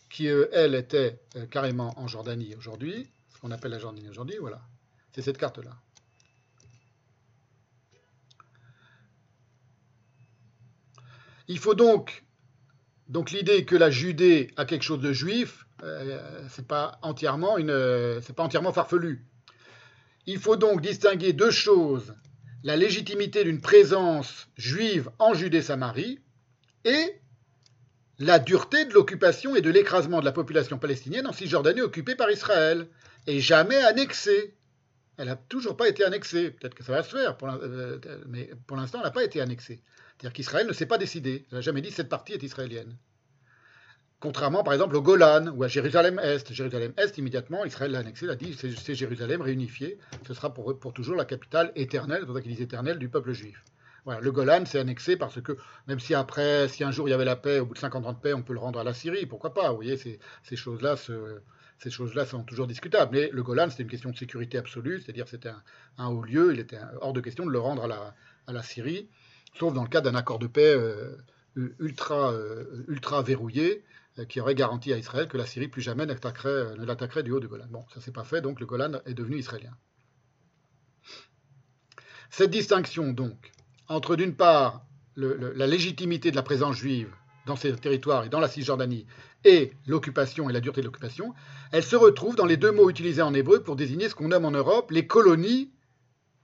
qui, 0.10 0.28
elles, 0.28 0.76
étaient 0.76 1.20
euh, 1.36 1.46
carrément 1.46 1.98
en 2.00 2.08
Jordanie 2.08 2.56
aujourd'hui, 2.56 3.10
ce 3.34 3.40
qu'on 3.40 3.52
appelle 3.52 3.72
la 3.72 3.80
Jordanie 3.80 4.10
aujourd'hui, 4.10 4.38
voilà. 4.40 4.62
C'est 5.12 5.22
cette 5.22 5.38
carte-là. 5.38 5.76
Il 11.48 11.60
faut 11.60 11.76
donc, 11.76 12.26
donc 13.10 13.32
l'idée 13.32 13.66
que 13.66 13.76
la 13.76 13.90
Judée 13.90 14.52
a 14.58 14.66
quelque 14.66 14.84
chose 14.84 15.00
de 15.00 15.14
juif, 15.14 15.66
euh, 15.84 16.20
c'est 16.50 16.68
pas 16.68 17.00
entièrement 17.02 17.58
une, 17.58 18.20
c'est 18.22 18.36
pas 18.36 18.44
entièrement 18.44 18.74
farfelu. 18.74 19.26
Il 20.26 20.40
faut 20.40 20.58
donc 20.58 20.82
distinguer 20.82 21.34
deux 21.34 21.52
choses 21.52 22.14
la 22.64 22.76
légitimité 22.76 23.44
d'une 23.44 23.62
présence 23.62 24.48
juive 24.58 25.10
en 25.20 25.34
Judée-Samarie 25.34 26.20
et 26.86 27.22
la 28.20 28.40
dureté 28.40 28.86
de 28.86 28.94
l'occupation 28.94 29.56
et 29.56 29.62
de 29.62 29.70
l'écrasement 29.70 30.20
de 30.20 30.26
la 30.26 30.32
population 30.32 30.78
palestinienne 30.78 31.28
en 31.28 31.34
Cisjordanie 31.34 31.82
occupée 31.82 32.16
par 32.16 32.32
Israël 32.32 32.88
et 33.28 33.40
jamais 33.40 33.78
annexée. 33.78 34.56
Elle 35.18 35.28
n'a 35.28 35.36
toujours 35.36 35.78
pas 35.78 35.88
été 35.88 36.04
annexée. 36.04 36.52
Peut-être 36.52 36.76
que 36.76 36.84
ça 36.84 36.92
va 36.92 37.04
se 37.04 37.16
faire, 37.16 37.38
euh, 37.44 38.00
mais 38.28 38.50
pour 38.66 38.78
l'instant, 38.78 39.00
elle 39.00 39.06
n'a 39.06 39.12
pas 39.12 39.24
été 39.24 39.40
annexée. 39.40 39.82
C'est-à-dire 40.18 40.34
qu'Israël 40.34 40.68
ne 40.68 40.74
s'est 40.74 40.86
pas 40.86 40.98
décidé. 40.98 41.46
Elle 41.52 41.58
n'a 41.58 41.62
jamais 41.62 41.82
dit 41.82 41.92
cette 41.92 42.10
partie 42.10 42.34
est 42.34 42.44
israélienne. 42.44 42.98
Contrairement, 44.20 44.64
par 44.64 44.74
exemple, 44.74 44.96
au 44.96 45.02
Golan 45.02 45.48
ou 45.50 45.64
à 45.64 45.68
Jérusalem-Est. 45.68 46.52
Jérusalem-Est, 46.52 47.20
immédiatement, 47.20 47.66
Israël 47.66 47.92
l'a 47.92 48.00
annexé, 48.00 48.28
a 48.28 48.36
dit 48.36 48.56
c'est 48.56 48.96
Jérusalem 48.96 49.42
réunifié. 49.42 50.00
Ce 50.28 50.34
sera 50.34 50.52
pour, 50.54 50.76
toujours 50.94 51.16
la 51.16 51.26
capitale 51.26 51.72
éternelle, 51.76 52.22
c'est 52.22 52.26
pour 52.26 52.36
ça 52.36 52.42
qu'il 52.42 52.56
dit 52.56 52.64
éternelle, 52.64 52.98
du 52.98 53.10
peuple 53.10 53.34
juif. 53.34 53.64
Voilà, 54.06 54.22
le 54.22 54.32
Golan 54.32 54.66
s'est 54.66 54.80
annexé 54.80 55.18
parce 55.18 55.42
que 55.42 55.58
même 55.88 56.00
si 56.00 56.16
après, 56.16 56.68
si 56.70 56.84
un 56.84 56.92
jour 56.92 57.08
il 57.08 57.12
y 57.12 57.14
avait 57.14 57.26
la 57.26 57.36
paix, 57.36 57.60
au 57.60 57.66
bout 57.66 57.74
de 57.74 57.80
50 57.80 58.06
ans 58.06 58.14
de 58.14 58.18
paix, 58.18 58.34
on 58.34 58.42
peut 58.42 58.54
le 58.54 58.60
rendre 58.60 58.80
à 58.80 58.84
la 58.84 58.94
Syrie, 58.94 59.26
pourquoi 59.26 59.54
pas? 59.54 59.70
Vous 59.70 59.76
voyez, 59.76 59.98
ces, 59.98 60.56
choses-là 60.56 60.96
se, 60.96 61.42
ces 61.78 61.92
choses-là 61.92 62.26
sont 62.26 62.44
toujours 62.44 62.68
discutables. 62.68 63.12
Mais 63.12 63.30
le 63.32 63.44
Golan, 63.44 63.70
c'était 63.70 63.84
une 63.84 63.90
question 63.90 64.10
de 64.10 64.18
sécurité 64.18 64.58
absolue, 64.58 65.02
c'est-à-dire 65.02 65.28
c'était 65.28 65.52
un, 65.98 66.08
haut 66.08 66.24
lieu, 66.24 66.54
il 66.54 66.60
était 66.60 66.80
hors 67.02 67.14
de 67.14 67.22
question 67.22 67.46
de 67.46 67.52
le 67.52 67.60
rendre 67.60 67.84
à 67.84 68.54
la, 68.54 68.64
Syrie, 68.64 69.10
sauf 69.58 69.74
dans 69.74 69.84
le 69.84 69.90
cas 69.90 70.02
d'un 70.02 70.16
accord 70.16 70.40
de 70.40 70.48
paix 70.48 70.76
ultra, 71.80 72.34
ultra 72.88 73.22
verrouillé 73.22 73.84
qui 74.30 74.42
aurait 74.42 74.56
garanti 74.56 74.94
à 74.94 74.98
Israël 74.98 75.28
que 75.28 75.38
la 75.38 75.46
Syrie 75.46 75.68
plus 75.68 75.82
jamais 75.82 76.06
ne 76.06 76.14
l'attaquerait 76.86 77.24
du 77.24 77.32
haut 77.32 77.40
du 77.40 77.48
Golan. 77.48 77.68
Bon, 77.70 77.86
ça 77.94 78.02
s'est 78.02 78.12
pas 78.12 78.24
fait, 78.24 78.42
donc 78.42 78.60
le 78.60 78.66
Golan 78.66 78.94
est 79.06 79.14
devenu 79.14 79.38
israélien. 79.38 79.76
Cette 82.30 82.52
distinction, 82.52 83.14
donc, 83.14 83.52
entre 83.88 84.16
d'une 84.16 84.36
part 84.36 84.86
la 85.16 85.68
légitimité 85.68 86.32
de 86.32 86.36
la 86.36 86.44
présence 86.44 86.76
juive 86.76 87.14
dans 87.46 87.56
ces 87.56 87.74
territoires 87.76 88.26
et 88.26 88.30
dans 88.30 88.40
la 88.40 88.50
Cisjordanie 88.50 89.08
et 89.46 89.72
l'occupation 89.86 90.50
et 90.50 90.54
la 90.54 90.60
dureté 90.60 90.82
de 90.82 90.86
l'occupation, 90.86 91.34
elle 91.72 91.84
se 91.84 91.96
retrouve 91.96 92.36
dans 92.36 92.46
les 92.46 92.58
deux 92.58 92.72
mots 92.72 92.90
utilisés 92.90 93.22
en 93.22 93.34
hébreu 93.34 93.64
pour 93.64 93.76
désigner 93.76 94.10
ce 94.10 94.16
qu'on 94.16 94.28
nomme 94.28 94.46
en 94.46 94.52
Europe 94.52 94.92
les 94.92 95.08
colonies. 95.08 95.72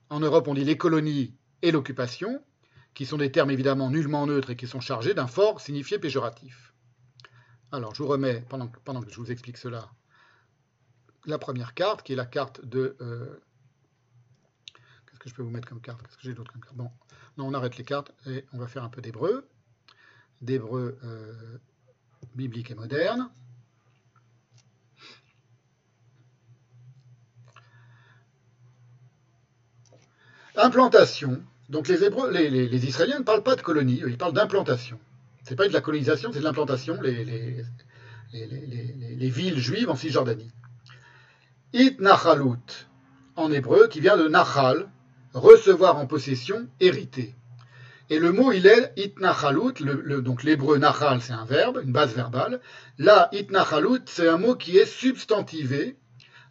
En 0.09 0.19
Europe, 0.21 0.47
on 0.47 0.53
dit 0.53 0.63
les 0.63 0.77
colonies 0.77 1.35
et 1.61 1.71
l'occupation, 1.71 2.41
qui 2.93 3.05
sont 3.05 3.17
des 3.17 3.31
termes 3.31 3.51
évidemment 3.51 3.89
nullement 3.89 4.27
neutres 4.27 4.51
et 4.51 4.55
qui 4.55 4.67
sont 4.67 4.81
chargés 4.81 5.13
d'un 5.13 5.27
fort 5.27 5.61
signifié 5.61 5.99
péjoratif. 5.99 6.73
Alors, 7.71 7.95
je 7.95 8.03
vous 8.03 8.09
remets, 8.09 8.45
pendant, 8.49 8.67
que 8.67 9.09
je 9.09 9.17
vous 9.17 9.31
explique 9.31 9.57
cela, 9.57 9.89
la 11.25 11.39
première 11.39 11.73
carte, 11.73 12.03
qui 12.03 12.13
est 12.13 12.15
la 12.15 12.25
carte 12.25 12.63
de 12.63 12.95
euh, 13.01 13.41
que 15.23 15.29
je 15.29 15.35
peux 15.35 15.41
vous 15.41 15.49
mettre 15.49 15.69
comme 15.69 15.81
carte? 15.81 16.01
Qu'est-ce 16.01 16.17
que 16.17 16.23
j'ai 16.23 16.33
d'autre 16.33 16.51
comme 16.51 16.61
carte? 16.61 16.75
Bon, 16.75 16.91
non, 17.37 17.47
on 17.47 17.53
arrête 17.53 17.77
les 17.77 17.85
cartes 17.85 18.11
et 18.27 18.45
on 18.51 18.57
va 18.57 18.67
faire 18.67 18.83
un 18.83 18.89
peu 18.89 19.01
d'hébreu, 19.01 19.47
d'hébreu 20.41 20.99
euh, 21.03 21.57
biblique 22.35 22.69
et 22.71 22.75
moderne. 22.75 23.29
Implantation. 30.55 31.41
Donc 31.69 31.87
les, 31.87 32.85
Israéliens 32.85 33.19
ne 33.19 33.23
parlent 33.23 33.43
pas 33.43 33.55
de 33.55 33.61
colonie, 33.61 34.01
ils 34.05 34.17
parlent 34.17 34.33
d'implantation. 34.33 34.99
C'est 35.43 35.55
pas 35.55 35.67
de 35.67 35.73
la 35.73 35.81
colonisation, 35.81 36.31
c'est 36.31 36.39
de 36.39 36.43
l'implantation, 36.43 36.99
les, 37.01 37.25
les, 38.33 39.29
villes 39.29 39.59
juives 39.59 39.89
en 39.89 39.95
Cisjordanie. 39.95 40.51
It 41.73 41.99
Nachalut, 41.99 42.87
en 43.35 43.51
hébreu, 43.51 43.87
qui 43.87 43.99
vient 43.99 44.17
de 44.17 44.27
Nachal, 44.27 44.87
recevoir 45.33 45.97
en 45.97 46.05
possession, 46.05 46.67
hériter. 46.79 47.35
Et 48.09 48.19
le 48.19 48.31
mot, 48.31 48.51
il 48.51 48.67
est 48.67 48.93
itnachalut, 48.97 49.73
donc 50.21 50.43
l'hébreu 50.43 50.77
nachal, 50.77 51.21
c'est 51.21 51.33
un 51.33 51.45
verbe, 51.45 51.81
une 51.83 51.91
base 51.91 52.13
verbale. 52.13 52.59
Là, 52.99 53.29
itnachalut, 53.31 54.01
c'est 54.05 54.27
un 54.27 54.37
mot 54.37 54.55
qui 54.55 54.77
est 54.77 54.85
substantivé 54.85 55.95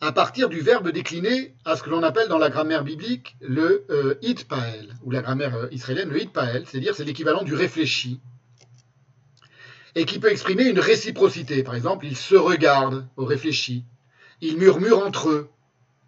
à 0.03 0.11
partir 0.11 0.49
du 0.49 0.61
verbe 0.61 0.91
décliné 0.91 1.55
à 1.65 1.77
ce 1.77 1.85
que 1.85 1.89
l'on 1.89 2.03
appelle 2.03 2.27
dans 2.27 2.39
la 2.39 2.51
grammaire 2.51 2.83
biblique 2.83 3.37
le 3.41 3.87
euh, 3.89 4.17
itpael, 4.21 4.97
ou 5.05 5.13
la 5.13 5.23
grammaire 5.23 5.55
euh, 5.55 5.69
israélienne, 5.71 6.09
le 6.11 6.21
itpael, 6.21 6.65
c'est-à-dire 6.67 6.97
c'est 6.97 7.05
l'équivalent 7.05 7.45
du 7.45 7.55
réfléchi, 7.55 8.21
et 9.95 10.05
qui 10.05 10.19
peut 10.19 10.33
exprimer 10.33 10.65
une 10.65 10.81
réciprocité. 10.81 11.63
Par 11.63 11.77
exemple, 11.77 12.05
ils 12.05 12.17
se 12.17 12.35
regardent 12.35 13.07
au 13.17 13.25
réfléchi, 13.25 13.85
ils 14.41 14.59
murmurent 14.59 15.07
entre 15.07 15.29
eux, 15.29 15.49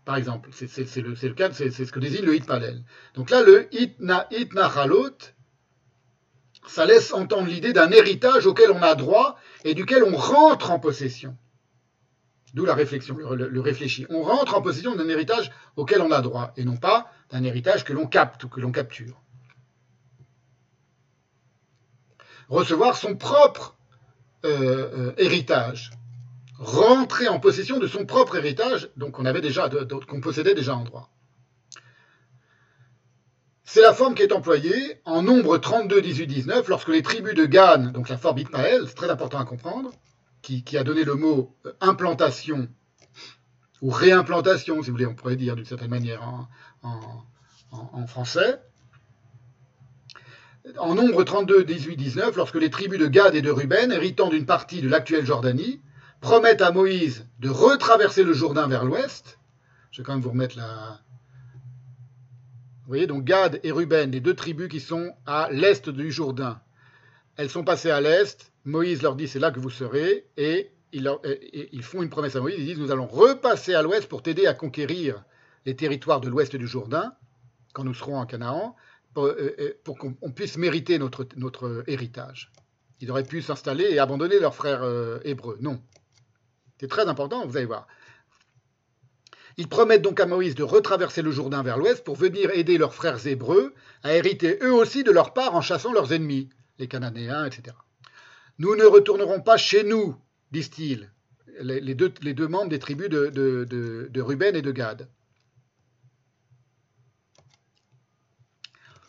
par 0.04 0.16
exemple. 0.16 0.50
C'est 0.52 0.96
le, 0.96 1.34
cas, 1.34 1.52
c'est 1.52 1.70
ce 1.70 1.92
que 1.92 2.00
désigne 2.00 2.24
le 2.24 2.34
hitpalel. 2.34 2.82
Donc 3.14 3.30
là, 3.30 3.42
le 3.42 3.72
hitna, 3.72 4.26
hitnachalot, 4.32 5.18
ça 6.66 6.84
laisse 6.84 7.12
entendre 7.12 7.46
l'idée 7.46 7.72
d'un 7.72 7.92
héritage 7.92 8.46
auquel 8.46 8.72
on 8.72 8.82
a 8.82 8.96
droit 8.96 9.38
et 9.64 9.74
duquel 9.74 10.02
on 10.02 10.16
rentre 10.16 10.72
en 10.72 10.80
possession. 10.80 11.36
D'où 12.54 12.64
la 12.64 12.74
réflexion, 12.74 13.16
le, 13.16 13.48
le, 13.48 13.60
réfléchi. 13.60 14.06
On 14.10 14.22
rentre 14.22 14.54
en 14.54 14.62
possession 14.62 14.94
d'un 14.94 15.08
héritage 15.08 15.50
auquel 15.76 16.00
on 16.00 16.12
a 16.12 16.20
droit, 16.20 16.52
et 16.56 16.64
non 16.64 16.76
pas 16.76 17.10
d'un 17.30 17.42
héritage 17.42 17.84
que 17.84 17.92
l'on 17.92 18.06
capte 18.06 18.44
ou 18.44 18.48
que 18.48 18.60
l'on 18.60 18.70
capture. 18.70 19.20
Recevoir 22.48 22.96
son 22.96 23.16
propre 23.16 23.76
euh, 24.44 25.08
euh, 25.08 25.12
héritage 25.18 25.90
rentrer 26.58 27.28
en 27.28 27.40
possession 27.40 27.78
de 27.78 27.86
son 27.86 28.06
propre 28.06 28.36
héritage, 28.36 28.88
donc 28.96 29.12
qu'on 29.12 29.24
avait 29.24 29.40
déjà, 29.40 29.68
qu'on 30.08 30.20
possédait 30.20 30.54
déjà 30.54 30.76
en 30.76 30.84
droit. 30.84 31.10
C'est 33.64 33.80
la 33.82 33.92
forme 33.92 34.14
qui 34.14 34.22
est 34.22 34.32
employée 34.32 35.00
en 35.04 35.22
nombre 35.22 35.58
32, 35.58 36.00
18, 36.00 36.26
19, 36.26 36.68
lorsque 36.68 36.88
les 36.88 37.02
tribus 37.02 37.34
de 37.34 37.46
Gan, 37.46 37.90
donc 37.92 38.08
la 38.08 38.18
forme 38.18 38.38
Itmaël, 38.38 38.84
c'est 38.86 38.94
très 38.94 39.10
important 39.10 39.38
à 39.38 39.44
comprendre, 39.44 39.90
qui, 40.44 40.76
a 40.76 40.84
donné 40.84 41.04
le 41.04 41.14
mot 41.14 41.56
euh, 41.66 41.72
implantation, 41.80 42.68
ou 43.80 43.90
réimplantation, 43.90 44.82
si 44.82 44.90
vous 44.90 44.96
voulez, 44.96 45.06
on 45.06 45.14
pourrait 45.14 45.36
dire 45.36 45.56
d'une 45.56 45.64
certaine 45.64 45.90
manière 45.90 46.22
en, 46.82 48.06
français, 48.06 48.60
en 50.78 50.94
nombre 50.94 51.24
32, 51.24 51.64
18, 51.64 51.96
19, 51.96 52.36
lorsque 52.36 52.54
les 52.54 52.70
tribus 52.70 52.98
de 52.98 53.06
Gad 53.06 53.34
et 53.34 53.42
de 53.42 53.50
Ruben, 53.50 53.92
héritant 53.92 54.28
d'une 54.28 54.46
partie 54.46 54.80
de 54.80 54.88
l'actuelle 54.88 55.26
Jordanie, 55.26 55.82
promettent 56.20 56.62
à 56.62 56.70
Moïse 56.70 57.26
de 57.40 57.50
retraverser 57.50 58.22
le 58.22 58.32
Jourdain 58.32 58.66
vers 58.66 58.84
l'ouest. 58.84 59.38
Je 59.90 60.00
vais 60.00 60.06
quand 60.06 60.12
même 60.12 60.22
vous 60.22 60.30
remettre 60.30 60.56
la. 60.56 61.00
Vous 62.82 62.88
voyez, 62.88 63.06
donc 63.06 63.24
Gad 63.24 63.60
et 63.62 63.72
Ruben, 63.72 64.10
les 64.10 64.20
deux 64.20 64.34
tribus 64.34 64.68
qui 64.68 64.80
sont 64.80 65.14
à 65.26 65.48
l'est 65.50 65.88
du 65.88 66.10
Jourdain. 66.10 66.60
Elles 67.36 67.50
sont 67.50 67.64
passées 67.64 67.90
à 67.90 68.00
l'est. 68.00 68.53
Moïse 68.64 69.02
leur 69.02 69.16
dit 69.16 69.28
c'est 69.28 69.38
là 69.38 69.50
que 69.50 69.60
vous 69.60 69.70
serez. 69.70 70.26
Et 70.36 70.70
ils, 70.92 71.82
font 71.82 72.02
une 72.02 72.10
promesse 72.10 72.36
à 72.36 72.40
Moïse. 72.40 72.58
Ils 72.58 72.66
disent 72.66 72.78
nous 72.78 72.90
allons 72.90 73.06
repasser 73.06 73.74
à 73.74 73.82
l'ouest 73.82 74.08
pour 74.08 74.22
t'aider 74.22 74.46
à 74.46 74.54
conquérir 74.54 75.24
les 75.66 75.76
territoires 75.76 76.20
de 76.20 76.28
l'ouest 76.28 76.54
du 76.56 76.66
Jourdain 76.66 77.12
quand 77.72 77.84
nous 77.84 77.94
serons 77.94 78.18
en 78.18 78.26
Canaan 78.26 78.76
pour, 79.12 79.26
euh, 79.26 79.54
euh, 79.58 79.94
qu'on 79.98 80.30
puisse 80.30 80.56
mériter 80.56 80.98
notre, 80.98 81.84
héritage. 81.86 82.52
Ils 83.00 83.10
auraient 83.10 83.24
pu 83.24 83.42
s'installer 83.42 83.84
et 83.84 83.98
abandonner 83.98 84.38
leurs 84.38 84.54
frères 84.54 84.82
euh, 84.82 85.18
hébreux. 85.24 85.58
Non. 85.60 85.80
C'est 86.78 86.88
très 86.88 87.06
important, 87.08 87.46
vous 87.46 87.56
allez 87.56 87.66
voir. 87.66 87.86
Ils 89.56 89.68
promettent 89.68 90.02
donc 90.02 90.18
à 90.18 90.26
Moïse 90.26 90.54
de 90.54 90.64
retraverser 90.64 91.22
le 91.22 91.30
Jourdain 91.30 91.62
vers 91.62 91.78
l'ouest 91.78 92.02
pour 92.02 92.16
venir 92.16 92.50
aider 92.50 92.76
leurs 92.76 92.94
frères 92.94 93.24
hébreux 93.26 93.74
à 94.02 94.14
hériter 94.14 94.58
eux 94.62 94.72
aussi 94.72 95.04
de 95.04 95.12
leur 95.12 95.32
part 95.32 95.54
en 95.54 95.60
chassant 95.60 95.92
leurs 95.92 96.12
ennemis, 96.12 96.48
les 96.78 96.88
Cananéens, 96.88 97.44
etc. 97.44 97.76
Nous 98.58 98.76
ne 98.76 98.84
retournerons 98.84 99.40
pas 99.40 99.56
chez 99.56 99.82
nous, 99.82 100.16
disent-ils, 100.52 101.10
les, 101.60 101.94
deux, 101.94 102.48
membres 102.48 102.68
des 102.68 102.78
tribus 102.78 103.08
de, 103.08 104.20
Ruben 104.20 104.54
et 104.54 104.62
de 104.62 104.72
Gad. 104.72 105.08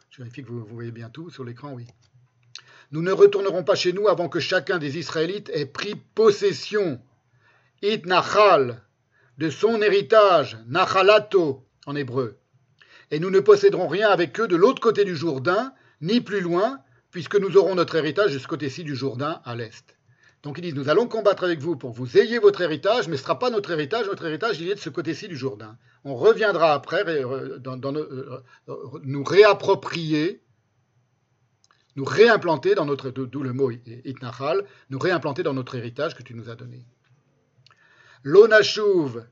Je 0.09 0.17
vérifie 0.17 0.43
que 0.43 0.49
vous, 0.49 0.65
voyez 0.65 0.91
bien 0.91 1.09
tout 1.09 1.29
sur 1.29 1.43
l'écran, 1.43 1.73
oui. 1.73 1.85
Nous 2.91 3.01
ne 3.01 3.11
retournerons 3.11 3.63
pas 3.63 3.75
chez 3.75 3.93
nous 3.93 4.07
avant 4.07 4.29
que 4.29 4.39
chacun 4.39 4.77
des 4.77 4.97
Israélites 4.97 5.49
ait 5.53 5.65
pris 5.65 5.95
possession 5.95 7.01
it 7.81 8.05
nachal, 8.05 8.81
de 9.37 9.49
son 9.49 9.81
héritage, 9.81 10.57
nachalato 10.67 11.67
en 11.85 11.95
hébreu. 11.95 12.37
Et 13.11 13.19
nous 13.19 13.29
ne 13.29 13.39
posséderons 13.39 13.87
rien 13.87 14.09
avec 14.09 14.39
eux 14.39 14.47
de 14.47 14.55
l'autre 14.55 14.81
côté 14.81 15.03
du 15.03 15.15
Jourdain, 15.15 15.73
ni 16.01 16.21
plus 16.21 16.41
loin, 16.41 16.79
puisque 17.15 17.37
nous 17.37 17.55
aurons 17.55 17.75
notre 17.75 17.95
héritage 17.95 18.33
de 18.33 18.39
ce 18.39 18.45
côté-ci 18.45 18.83
du 18.83 18.93
Jourdain, 18.93 19.39
à 19.45 19.55
l'est. 19.55 19.97
Donc 20.43 20.57
ils 20.57 20.61
disent, 20.63 20.75
nous 20.75 20.89
allons 20.89 21.07
combattre 21.07 21.45
avec 21.45 21.59
vous 21.59 21.77
pour 21.77 21.93
que 21.93 21.97
vous 21.97 22.17
ayez 22.17 22.39
votre 22.39 22.59
héritage, 22.59 23.07
mais 23.07 23.15
ce 23.15 23.21
ne 23.21 23.23
sera 23.23 23.39
pas 23.39 23.49
notre 23.49 23.71
héritage, 23.71 24.07
notre 24.07 24.25
héritage, 24.25 24.59
il 24.59 24.69
est 24.69 24.75
de 24.75 24.81
ce 24.81 24.89
côté-ci 24.89 25.29
du 25.29 25.37
Jourdain. 25.37 25.77
On 26.03 26.15
reviendra 26.15 26.73
après 26.73 27.07
euh, 27.07 27.57
euh, 27.65 28.41
nous 29.03 29.23
réapproprier, 29.23 30.43
nous 31.95 32.03
réimplanter 32.03 32.75
dans 32.75 32.83
notre, 32.83 33.11
d'où 33.11 33.41
le 33.41 33.53
mot 33.53 33.71
itnachal, 33.71 34.65
nous 34.89 34.99
réimplanter 34.99 35.41
dans 35.41 35.53
notre 35.53 35.75
héritage 35.75 36.15
que 36.15 36.23
tu 36.23 36.33
nous 36.33 36.49
as 36.49 36.55
donné. 36.55 36.85
L'onachouv, 38.23 39.23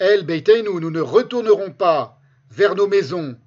El 0.00 0.24
Beiteinu, 0.26 0.80
nous 0.80 0.90
ne 0.90 1.00
retournerons 1.00 1.70
pas 1.70 2.18
vers 2.50 2.74
nos 2.74 2.88
maisons, 2.88 3.38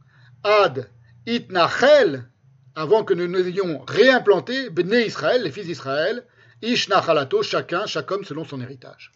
Ad 0.46 0.90
Itnachel, 1.26 2.30
avant 2.76 3.06
que 3.06 3.14
nous 3.14 3.28
n'ayons 3.28 3.84
réimplanté 3.88 4.70
Bnei 4.70 5.08
Israël, 5.08 5.44
les 5.44 5.52
fils 5.52 5.66
d'Israël, 5.66 6.26
Ishnachalato, 6.62 7.42
chacun, 7.42 7.86
chaque 7.86 8.12
homme 8.12 8.26
selon 8.26 8.44
son 8.44 8.62
héritage 8.62 9.12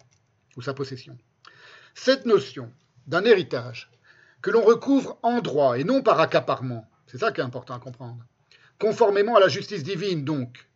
ou 0.55 0.61
sa 0.61 0.73
possession. 0.73 1.17
Cette 1.93 2.25
notion 2.25 2.71
d'un 3.07 3.25
héritage 3.25 3.91
que 4.41 4.51
l'on 4.51 4.61
recouvre 4.61 5.19
en 5.23 5.41
droit 5.41 5.77
et 5.77 5.83
non 5.83 6.01
par 6.01 6.19
accaparement, 6.21 6.89
c'est 7.07 7.17
ça 7.17 7.31
qui 7.31 7.41
est 7.41 7.43
important 7.43 7.75
à 7.75 7.79
comprendre, 7.79 8.23
conformément 8.79 9.35
à 9.35 9.41
la 9.41 9.49
justice 9.49 9.83
divine 9.83 10.23
donc, 10.23 10.69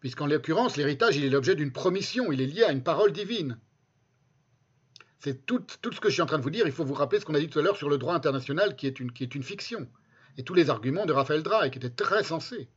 puisqu'en 0.00 0.26
l'occurrence 0.26 0.78
l'héritage 0.78 1.16
il 1.16 1.24
est 1.24 1.30
l'objet 1.30 1.54
d'une 1.54 1.72
promission, 1.72 2.32
il 2.32 2.40
est 2.40 2.46
lié 2.46 2.64
à 2.64 2.72
une 2.72 2.82
parole 2.82 3.12
divine. 3.12 3.58
C'est 5.22 5.44
tout, 5.44 5.62
ce 5.68 6.00
que 6.00 6.08
je 6.08 6.14
suis 6.14 6.22
en 6.22 6.26
train 6.26 6.38
de 6.38 6.42
vous 6.42 6.48
dire. 6.48 6.66
Il 6.66 6.72
faut 6.72 6.84
vous 6.84 6.94
rappeler 6.94 7.20
ce 7.20 7.26
qu'on 7.26 7.34
a 7.34 7.38
dit 7.38 7.50
tout 7.50 7.58
à 7.58 7.62
l'heure 7.62 7.76
sur 7.76 7.90
le 7.90 7.98
droit 7.98 8.14
international, 8.14 8.74
qui 8.74 8.86
est 8.86 9.00
une 9.00 9.42
fiction. 9.42 9.86
Et 10.36 10.44
tous 10.44 10.54
les 10.54 10.70
arguments 10.70 11.06
de 11.06 11.12
Raphaël 11.12 11.42
Drey, 11.42 11.70
qui 11.70 11.78
étaient 11.78 11.90
très 11.90 12.24
sensés. 12.24 12.68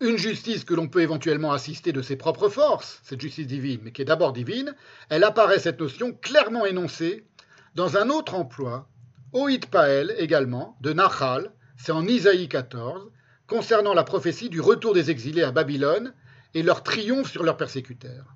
une 0.00 0.18
justice 0.18 0.64
que 0.64 0.74
l'on 0.74 0.88
peut 0.88 1.00
éventuellement 1.00 1.52
assister 1.52 1.92
de 1.92 2.02
ses 2.02 2.16
propres 2.16 2.50
forces, 2.50 3.00
cette 3.02 3.20
justice 3.20 3.46
divine, 3.46 3.80
mais 3.82 3.92
qui 3.92 4.02
est 4.02 4.06
d'abord 4.06 4.34
divine, 4.34 4.74
elle 5.08 5.24
apparaît 5.24 5.58
cette 5.58 5.80
notion 5.80 6.12
clairement 6.12 6.66
énoncée 6.66 7.26
dans 7.74 7.96
un 7.96 8.10
autre 8.10 8.34
emploi, 8.34 8.88
Oïd 9.32 9.66
Pael 9.66 10.14
également, 10.18 10.76
de 10.80 10.92
Nachal, 10.92 11.52
c'est 11.76 11.92
en 11.92 12.06
Isaïe 12.06 12.48
14, 12.48 13.10
concernant 13.46 13.94
la 13.94 14.04
prophétie 14.04 14.48
du 14.48 14.60
retour 14.60 14.94
des 14.94 15.10
exilés 15.10 15.42
à 15.42 15.52
Babylone 15.52 16.14
et 16.54 16.62
leur 16.62 16.82
triomphe 16.82 17.30
sur 17.30 17.42
leurs 17.42 17.56
persécuteurs. 17.56 18.34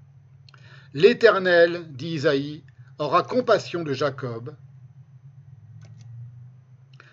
L'Éternel, 0.92 1.86
dit 1.91 2.15
Isaïe, 2.15 2.65
aura 2.99 3.23
compassion 3.23 3.83
de 3.83 3.92
Jacob. 3.92 4.55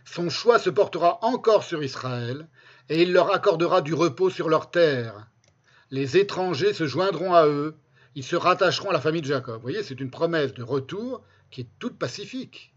Son 0.10 0.30
choix 0.30 0.58
se 0.58 0.70
portera 0.70 1.20
encore 1.22 1.66
sur 1.66 1.84
Israël, 1.84 2.48
et 2.88 3.02
il 3.02 3.12
leur 3.12 3.34
accordera 3.34 3.82
du 3.82 3.94
repos 3.94 4.30
sur 4.30 4.48
leurs 4.48 4.72
terres. 4.72 5.28
Les 5.92 6.16
étrangers 6.16 6.74
se 6.74 6.88
joindront 6.88 7.34
à 7.34 7.46
eux, 7.46 7.76
ils 8.16 8.24
se 8.24 8.38
rattacheront 8.38 8.90
à 8.90 8.94
la 8.94 9.02
famille 9.02 9.22
de 9.22 9.28
Jacob. 9.28 9.56
Vous 9.56 9.62
voyez, 9.62 9.84
c'est 9.84 10.00
une 10.00 10.10
promesse 10.10 10.54
de 10.54 10.64
retour 10.64 11.24
qui 11.52 11.62
est 11.62 11.70
toute 11.78 12.00
pacifique. 12.00 12.74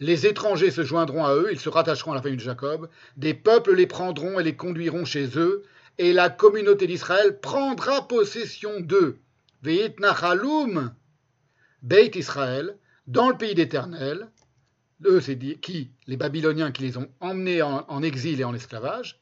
Les 0.00 0.26
étrangers 0.26 0.70
se 0.70 0.82
joindront 0.82 1.26
à 1.26 1.34
eux, 1.34 1.50
ils 1.52 1.60
se 1.60 1.68
rattacheront 1.68 2.12
à 2.12 2.14
la 2.14 2.22
famille 2.22 2.38
de 2.38 2.42
Jacob, 2.42 2.88
des 3.18 3.34
peuples 3.34 3.74
les 3.74 3.86
prendront 3.86 4.40
et 4.40 4.44
les 4.44 4.56
conduiront 4.56 5.04
chez 5.04 5.38
eux, 5.38 5.62
et 5.98 6.14
la 6.14 6.30
communauté 6.30 6.86
d'Israël 6.86 7.38
prendra 7.38 8.08
possession 8.08 8.80
d'eux. 8.80 9.18
Veit 9.62 9.94
nachalum, 10.00 10.94
Beit 11.82 12.12
Israël, 12.14 12.78
dans 13.06 13.28
le 13.28 13.36
pays 13.36 13.54
d'Éternel, 13.54 14.30
eux, 15.04 15.20
c'est 15.20 15.38
qui 15.38 15.90
Les 16.06 16.16
Babyloniens 16.16 16.72
qui 16.72 16.82
les 16.82 16.96
ont 16.96 17.10
emmenés 17.20 17.62
en, 17.62 17.84
en, 17.88 18.02
exil 18.02 18.40
et 18.40 18.44
en 18.44 18.54
esclavage. 18.54 19.20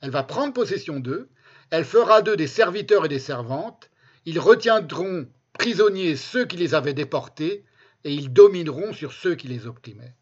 Elle 0.00 0.10
va 0.10 0.22
prendre 0.22 0.52
possession 0.52 1.00
d'eux, 1.00 1.30
elle 1.70 1.84
fera 1.84 2.22
d'eux 2.22 2.36
des 2.36 2.46
serviteurs 2.46 3.06
et 3.06 3.08
des 3.08 3.18
servantes, 3.18 3.90
ils 4.24 4.38
retiendront 4.38 5.26
prisonniers 5.54 6.16
ceux 6.16 6.44
qui 6.44 6.56
les 6.56 6.74
avaient 6.74 6.94
déportés, 6.94 7.64
et 8.04 8.12
ils 8.12 8.32
domineront 8.32 8.92
sur 8.92 9.12
ceux 9.12 9.34
qui 9.34 9.48
les 9.48 9.66
opprimaient. 9.66 10.14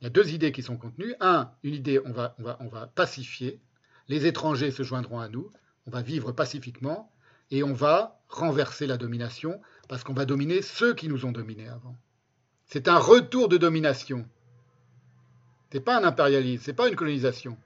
Il 0.00 0.04
y 0.04 0.06
a 0.06 0.10
deux 0.10 0.32
idées 0.32 0.52
qui 0.52 0.62
sont 0.62 0.76
contenues. 0.76 1.14
Un, 1.20 1.50
une 1.62 1.74
idée, 1.74 2.00
on 2.04 2.12
va, 2.12 2.34
on 2.38 2.42
va, 2.42 2.56
on 2.60 2.68
va 2.68 2.86
pacifier, 2.86 3.60
les 4.08 4.26
étrangers 4.26 4.70
se 4.70 4.82
joindront 4.82 5.20
à 5.20 5.28
nous, 5.28 5.50
on 5.86 5.90
va 5.90 6.02
vivre 6.02 6.32
pacifiquement, 6.32 7.12
et 7.50 7.62
on 7.62 7.72
va 7.72 8.20
renverser 8.28 8.86
la 8.86 8.96
domination, 8.96 9.60
parce 9.88 10.04
qu'on 10.04 10.12
va 10.12 10.26
dominer 10.26 10.62
ceux 10.62 10.94
qui 10.94 11.08
nous 11.08 11.24
ont 11.24 11.32
dominés 11.32 11.68
avant. 11.68 11.96
C'est 12.66 12.88
un 12.88 12.98
retour 12.98 13.48
de 13.48 13.56
domination. 13.56 14.26
Ce 15.72 15.78
n'est 15.78 15.82
pas 15.82 15.98
un 15.98 16.04
impérialisme, 16.04 16.62
ce 16.62 16.70
n'est 16.70 16.76
pas 16.76 16.88
une 16.88 16.96
colonisation. 16.96 17.56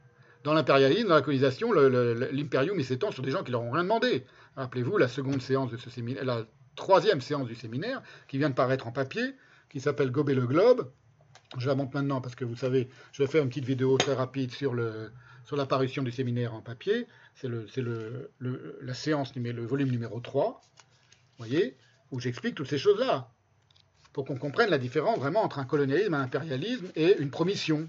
Dans 0.45 0.55
l'impérialisme, 0.55 1.09
dans 1.09 1.15
la 1.15 1.23
colonisation, 1.23 1.73
l'impérium 1.73 2.81
s'étend 2.83 3.11
sur 3.11 3.23
des 3.23 3.31
gens 3.31 3.43
qui 3.43 3.53
leur 3.53 3.63
ont 3.63 3.73
rien 3.73 3.83
demandé. 3.83 4.25
Rappelez-vous 4.57 4.99
la 4.99 5.09
seconde 5.09 5.43
séance 5.43 5.71
de 5.71 5.77
ce 5.77 5.91
séminaire, 5.91 6.25
la 6.25 6.45
troisième 6.75 7.21
séance 7.21 7.47
du 7.47 7.55
séminaire, 7.55 8.03
qui 8.29 8.39
vient 8.39 8.51
de 8.51 8.55
paraître 8.55 8.87
en 8.87 8.93
papier, 8.93 9.35
qui 9.71 9.81
s'appelle 9.81 10.11
Gober 10.11 10.35
le 10.35 10.47
Globe. 10.47 10.91
Je 11.59 11.69
la 11.69 11.75
montre 11.75 11.95
maintenant 11.95 12.21
parce 12.21 12.35
que 12.35 12.45
vous 12.45 12.57
savez, 12.57 12.89
je 13.13 13.23
vais 13.23 13.29
faire 13.29 13.43
une 13.43 13.51
petite 13.51 13.67
vidéo 13.67 13.97
très 13.99 14.15
rapide 14.15 14.51
sur, 14.53 14.75
sur 15.45 15.57
l'apparition 15.57 16.03
du 16.03 16.11
séminaire 16.11 16.55
en 16.55 16.61
papier. 16.61 17.07
C'est, 17.35 17.49
le, 17.49 17.67
c'est 17.69 17.83
le, 17.83 18.31
la 18.81 18.95
séance, 18.95 19.35
le 19.35 19.65
volume 19.65 19.91
numéro 19.91 20.21
3, 20.21 20.61
vous 21.39 21.45
voyez, 21.45 21.77
où 22.13 22.21
j'explique 22.21 22.55
toutes 22.55 22.69
ces 22.69 22.79
choses-là 22.79 23.29
pour 24.13 24.27
qu'on 24.27 24.37
comprenne 24.37 24.71
la 24.71 24.79
différence 24.79 25.19
vraiment 25.19 25.43
entre 25.43 25.59
un 25.59 25.65
colonialisme, 25.65 26.15
un 26.15 26.23
impérialisme 26.23 26.87
et 26.95 27.17
une 27.19 27.31
promission, 27.31 27.89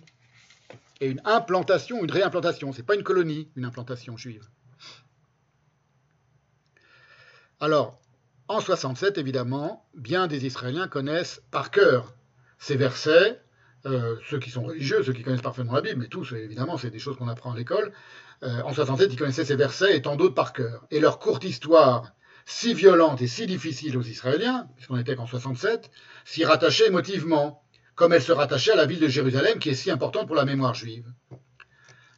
et 1.02 1.08
une 1.08 1.22
implantation, 1.26 2.02
une 2.04 2.12
réimplantation. 2.12 2.72
Ce 2.72 2.78
n'est 2.78 2.86
pas 2.86 2.96
une 2.96 3.04
colonie, 3.04 3.50
une 3.58 3.66
implantation 3.66 4.16
juive. 4.16 4.48
Alors, 7.60 8.00
en 8.48 8.62
67, 8.62 9.18
évidemment, 9.18 9.86
bien 9.96 10.28
des 10.28 10.46
Israéliens 10.46 10.88
connaissent 10.88 11.42
par 11.52 11.72
cœur 11.72 12.14
ces 12.58 12.78
versets, 12.78 13.42
euh, 13.86 14.16
ceux 14.30 14.40
qui 14.40 14.50
sont 14.50 14.64
religieux, 14.64 15.04
ceux 15.04 15.12
qui 15.12 15.24
connaissent 15.24 15.42
parfaitement 15.42 15.74
la 15.74 15.82
Bible, 15.82 16.00
mais 16.00 16.08
tous, 16.08 16.32
évidemment, 16.32 16.78
c'est 16.78 16.90
des 16.90 17.00
choses 17.00 17.18
qu'on 17.18 17.28
apprend 17.28 17.52
à 17.52 17.58
l'école. 17.58 17.92
Euh, 18.44 18.62
en 18.64 18.74
67, 18.74 19.12
ils 19.12 19.20
connaissaient 19.20 19.46
ces 19.46 19.58
versets 19.58 19.98
et 19.98 20.02
tant 20.02 20.16
d'autres 20.16 20.36
par 20.36 20.54
cœur. 20.54 20.86
Et 20.92 21.02
leur 21.02 21.20
courte 21.20 21.44
histoire, 21.44 22.14
si 22.46 22.74
violente 22.74 23.22
et 23.22 23.28
si 23.28 23.46
difficile 23.46 23.98
aux 23.98 24.04
Israéliens, 24.04 24.68
puisqu'on 24.76 24.98
n'était 24.98 25.16
qu'en 25.16 25.28
67, 25.28 25.90
s'y 26.26 26.46
rattachait 26.46 26.88
émotivement, 26.88 27.64
comme 27.96 28.14
elle 28.14 28.22
se 28.22 28.32
rattachait 28.32 28.72
à 28.72 28.76
la 28.76 28.86
ville 28.86 29.00
de 29.00 29.08
Jérusalem 29.08 29.60
qui 29.60 29.70
est 29.70 29.76
si 29.76 29.92
importante 29.92 30.28
pour 30.28 30.36
la 30.36 30.46
mémoire 30.46 30.74
juive. 30.74 31.06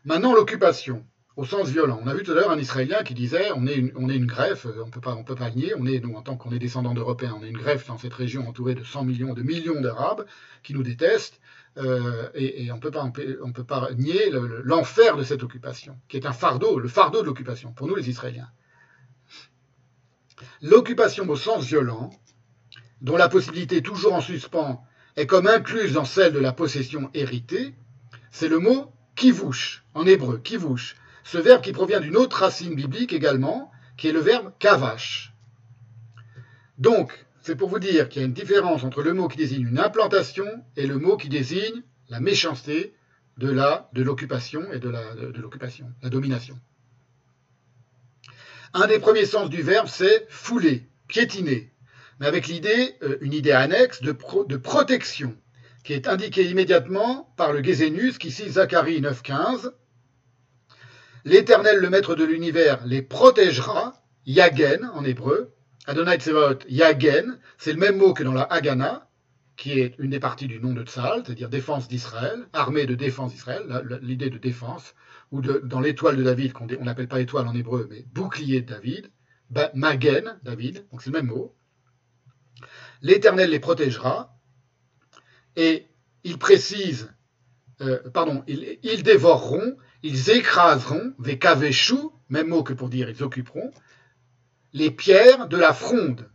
Maintenant, 0.06 0.34
l'occupation, 0.34 1.06
au 1.36 1.45
sens 1.45 1.70
violent. 1.70 2.00
On 2.02 2.08
a 2.08 2.14
vu 2.14 2.24
tout 2.24 2.32
à 2.32 2.36
l'heure 2.36 2.52
un 2.52 2.58
Israélien 2.58 3.04
qui 3.04 3.14
disait 3.14 3.50
on 3.56 3.68
est 3.68 3.76
une, 3.76 4.26
greffe, 4.26 4.66
on 4.66 4.86
on 4.86 5.24
peut 5.24 5.36
pas 5.36 5.50
nier, 5.52 5.74
on 5.78 5.86
est, 5.86 6.00
nous, 6.00 6.16
en 6.16 6.22
tant 6.22 6.38
qu'on 6.38 6.52
est 6.52 6.60
descendants 6.60 6.94
d'Européens, 6.94 7.36
on 7.40 7.44
est 7.44 7.50
une 7.50 7.58
greffe 7.58 7.88
dans 7.88 7.98
cette 7.98 8.14
région 8.14 8.48
entourée 8.48 8.76
de 8.76 8.84
100 8.84 9.04
millions, 9.04 9.34
de 9.34 9.42
millions 9.42 9.82
d'Arabes 9.82 10.26
qui 10.64 10.74
nous 10.74 10.84
détestent, 10.84 11.40
euh, 11.78 12.30
et, 12.36 12.72
on 12.72 12.76
on 12.76 13.52
peut 13.52 13.64
pas 13.66 13.90
nier 13.98 14.32
l'enfer 14.64 15.18
de 15.18 15.24
cette 15.24 15.44
occupation, 15.44 16.00
qui 16.08 16.16
est 16.18 16.26
un 16.26 16.32
fardeau, 16.32 16.80
le 16.80 16.88
fardeau 16.88 17.22
de 17.22 17.26
l'occupation, 17.26 17.74
pour 17.74 17.88
nous 17.88 17.95
les 17.95 18.10
Israéliens. 18.10 18.50
L'occupation 20.62 21.28
au 21.30 21.36
sens 21.36 21.66
violent, 21.66 22.10
dont 23.02 23.18
la 23.18 23.30
possibilité 23.30 23.82
toujours 23.82 24.14
en 24.14 24.22
suspens 24.22 24.84
est 25.16 25.28
comme 25.28 25.48
incluse 25.48 25.94
dans 25.94 26.06
celle 26.06 26.34
de 26.34 26.40
la 26.40 26.52
possession 26.52 27.10
héritée, 27.14 27.74
c'est 28.32 28.50
le 28.50 28.60
mot 28.60 28.92
kivouche, 29.16 29.86
en 29.94 30.06
hébreu, 30.06 30.40
kivouche, 30.40 30.96
ce 31.24 31.38
verbe 31.38 31.62
qui 31.62 31.72
provient 31.72 32.00
d'une 32.00 32.18
autre 32.18 32.38
racine 32.38 32.76
biblique 32.76 33.14
également, 33.14 33.72
qui 33.98 34.08
est 34.08 34.12
le 34.12 34.20
verbe 34.20 34.52
kavash. 34.60 35.34
Donc, 36.78 37.26
c'est 37.42 37.56
pour 37.56 37.70
vous 37.70 37.80
dire 37.80 38.10
qu'il 38.10 38.22
y 38.22 38.26
a 38.26 38.28
une 38.28 38.34
différence 38.34 38.84
entre 38.84 39.02
le 39.02 39.14
mot 39.14 39.28
qui 39.28 39.38
désigne 39.38 39.68
une 39.68 39.80
implantation 39.80 40.46
et 40.76 40.88
le 40.88 40.98
mot 40.98 41.16
qui 41.16 41.30
désigne 41.30 41.84
la 42.10 42.20
méchanceté 42.20 42.96
de 43.38 43.50
la 43.50 43.90
de 43.94 44.04
l'occupation 44.04 44.72
et 44.72 44.80
de 44.80 44.90
la 44.90 45.16
de, 45.16 45.42
l'occupation, 45.42 45.92
la 46.02 46.10
domination. 46.10 46.60
Un 48.78 48.88
des 48.88 49.00
premiers 49.00 49.26
sens 49.26 49.50
du 49.50 49.62
verbe, 49.62 49.88
c'est 49.88 50.28
fouler, 50.28 50.90
piétiner, 51.08 51.72
mais 52.20 52.28
avec 52.28 52.48
l'idée, 52.48 52.95
euh, 53.04 53.18
une 53.22 53.32
idée 53.32 53.54
annexe 53.54 54.02
de, 54.02 54.12
pro, 54.12 54.44
de, 54.44 54.58
protection, 54.58 55.34
qui 55.86 55.94
est 55.94 56.10
indiquée 56.10 56.44
immédiatement 56.44 57.34
par 57.38 57.54
le 57.54 57.64
Gézénus 57.64 58.18
qui 58.18 58.32
cite 58.32 58.50
Zacharie 58.50 59.00
9.15. 59.00 59.72
L'Éternel, 61.24 61.78
le 61.78 61.90
Maître 61.90 62.16
de 62.16 62.26
l'univers, 62.26 62.86
les 62.86 63.02
protégera, 63.02 63.94
Yagen 64.26 64.92
en 64.94 65.06
hébreu, 65.06 65.54
Adonai 65.88 66.18
Tsevaot, 66.18 66.60
Yagen, 66.68 67.40
c'est 67.58 67.72
le 67.72 67.80
même 67.80 67.95
mot 67.95 68.14
que 68.14 68.24
dans 68.24 68.34
la 68.34 68.44
Haganah, 68.44 69.08
qui 69.56 69.80
est 69.80 69.95
une 70.00 70.10
des 70.10 70.20
parties 70.20 70.48
du 70.48 70.60
nom 70.60 70.74
de 70.74 70.84
Tzal, 70.84 71.24
c'est-à-dire 71.26 71.48
défense 71.48 71.88
d'Israël, 71.88 72.45
armée 72.52 72.86
de 72.86 72.95
défense 72.95 73.32
d'Israël, 73.32 73.64
l'idée 74.02 74.30
de 74.30 74.38
défense, 74.38 74.95
ou 75.32 75.42
dans 75.42 75.80
l'étoile 75.80 76.18
de 76.18 76.24
David, 76.24 76.54
qu'on 76.54 76.66
n'appelle 76.66 77.08
pas 77.08 77.20
étoile 77.20 77.48
en 77.48 77.56
hébreu, 77.56 77.88
mais 77.90 78.06
bouclier 78.14 78.62
de 78.62 78.74
David, 78.74 79.12
Magen, 79.74 80.40
David, 80.44 80.86
donc 80.92 81.02
c'est 81.02 81.10
le 81.10 81.18
même 81.22 81.28
mot. 81.28 81.56
L'Éternel 83.02 83.50
les 83.50 83.60
protégera, 83.60 84.38
et 85.56 85.88
il 86.24 86.38
précise, 86.38 87.14
euh, 87.82 88.10
pardon, 88.12 88.44
ils, 88.48 89.04
dévoreront, 89.04 89.78
ils 90.04 90.30
écraseront, 90.32 91.14
vekaveshu, 91.20 91.95
même 92.30 92.48
mot 92.48 92.64
que 92.64 92.74
pour 92.74 92.90
dire 92.90 93.10
ils 93.10 93.24
occuperont, 93.24 93.72
les 94.74 94.92
pierres 94.92 95.48
de 95.48 95.58
la 95.58 95.74
fronde. 95.74 96.30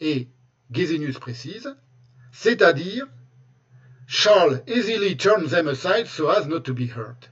Et 0.00 0.28
Gesenius 0.70 1.18
précise, 1.18 1.74
c'est-à-dire 2.32 3.06
shall 4.06 4.62
easily 4.66 5.16
turn 5.16 5.46
them 5.46 5.68
aside 5.68 6.06
so 6.06 6.28
as 6.28 6.46
not 6.46 6.64
to 6.64 6.74
be 6.74 6.86
hurt. 6.86 7.30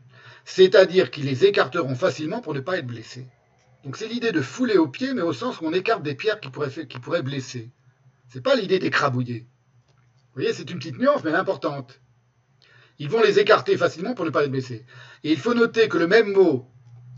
C'est-à-dire 0.50 1.10
qu'ils 1.10 1.26
les 1.26 1.44
écarteront 1.44 1.94
facilement 1.94 2.40
pour 2.40 2.54
ne 2.54 2.60
pas 2.60 2.78
être 2.78 2.86
blessés. 2.86 3.26
Donc 3.84 3.98
c'est 3.98 4.08
l'idée 4.08 4.32
de 4.32 4.40
fouler 4.40 4.78
aux 4.78 4.88
pieds, 4.88 5.12
mais 5.12 5.20
au 5.20 5.34
sens 5.34 5.60
où 5.60 5.66
on 5.66 5.74
écarte 5.74 6.02
des 6.02 6.14
pierres 6.14 6.40
qui 6.40 6.48
pourraient, 6.48 6.86
qui 6.86 6.98
pourraient 6.98 7.22
blesser. 7.22 7.70
C'est 8.28 8.40
pas 8.40 8.56
l'idée 8.56 8.78
d'écrabouiller. 8.78 9.40
Vous 9.40 10.40
voyez, 10.40 10.54
c'est 10.54 10.70
une 10.70 10.78
petite 10.78 10.98
nuance, 10.98 11.22
mais 11.22 11.34
importante. 11.34 12.00
Ils 12.98 13.10
vont 13.10 13.20
les 13.20 13.38
écarter 13.38 13.76
facilement 13.76 14.14
pour 14.14 14.24
ne 14.24 14.30
pas 14.30 14.44
être 14.44 14.50
blessés. 14.50 14.86
Et 15.22 15.32
il 15.32 15.38
faut 15.38 15.52
noter 15.52 15.86
que 15.86 15.98
le 15.98 16.06
même 16.06 16.32
mot, 16.32 16.66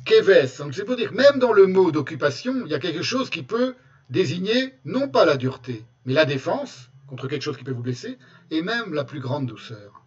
keves, 0.05 0.59
donc 0.59 0.75
c'est 0.75 0.84
pour 0.84 0.97
dire 0.97 1.10
que 1.10 1.17
même 1.17 1.39
dans 1.39 1.52
le 1.52 1.68
mot 1.68 1.92
d'occupation, 1.92 2.67
il 2.67 2.70
y 2.73 2.75
a 2.75 2.81
quelque 2.81 3.02
chose 3.02 3.31
qui 3.31 3.44
peut 3.44 3.76
désigner 4.10 4.75
non 4.84 5.09
pas 5.09 5.25
la 5.25 5.36
dureté, 5.36 5.84
mais 6.05 6.15
la 6.15 6.25
défense 6.25 6.91
contre 7.07 7.28
quelque 7.28 7.42
chose 7.42 7.57
qui 7.57 7.65
peut 7.65 7.70
vous 7.70 7.83
blesser, 7.83 8.18
et 8.50 8.60
même 8.62 8.92
la 8.92 9.05
plus 9.05 9.20
grande 9.20 9.47
douceur. 9.47 10.05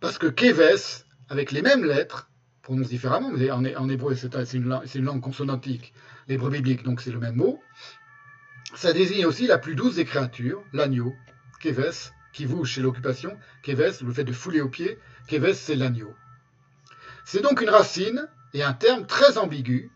Parce 0.00 0.18
que 0.18 0.26
keves, 0.26 1.04
avec 1.28 1.52
les 1.52 1.62
mêmes 1.62 1.84
lettres, 1.84 2.30
prononce 2.62 2.88
différemment, 2.88 3.30
mais 3.30 3.50
en, 3.50 3.88
hébreu 3.88 4.14
c'est 4.14 4.54
une, 4.54 5.04
langue 5.04 5.20
consonantique, 5.20 5.92
l'hébreu 6.28 6.50
biblique, 6.50 6.82
donc 6.82 7.00
c'est 7.00 7.10
le 7.10 7.18
même 7.18 7.36
mot, 7.36 7.60
ça 8.74 8.92
désigne 8.92 9.26
aussi 9.26 9.46
la 9.46 9.58
plus 9.58 9.74
douce 9.74 9.96
des 9.96 10.04
créatures, 10.04 10.62
l'agneau, 10.72 11.14
keves, 11.60 12.12
Kivouche, 12.32 12.74
c'est 12.74 12.80
l'occupation. 12.80 13.36
Keves, 13.62 14.02
le 14.04 14.12
fait 14.12 14.24
de 14.24 14.32
fouler 14.32 14.60
aux 14.60 14.68
pieds. 14.68 14.98
Keves, 15.26 15.54
c'est 15.54 15.74
l'agneau. 15.74 16.14
C'est 17.24 17.42
donc 17.42 17.60
une 17.60 17.70
racine 17.70 18.28
et 18.54 18.62
un 18.62 18.72
terme 18.72 19.06
très 19.06 19.38
ambigu 19.38 19.90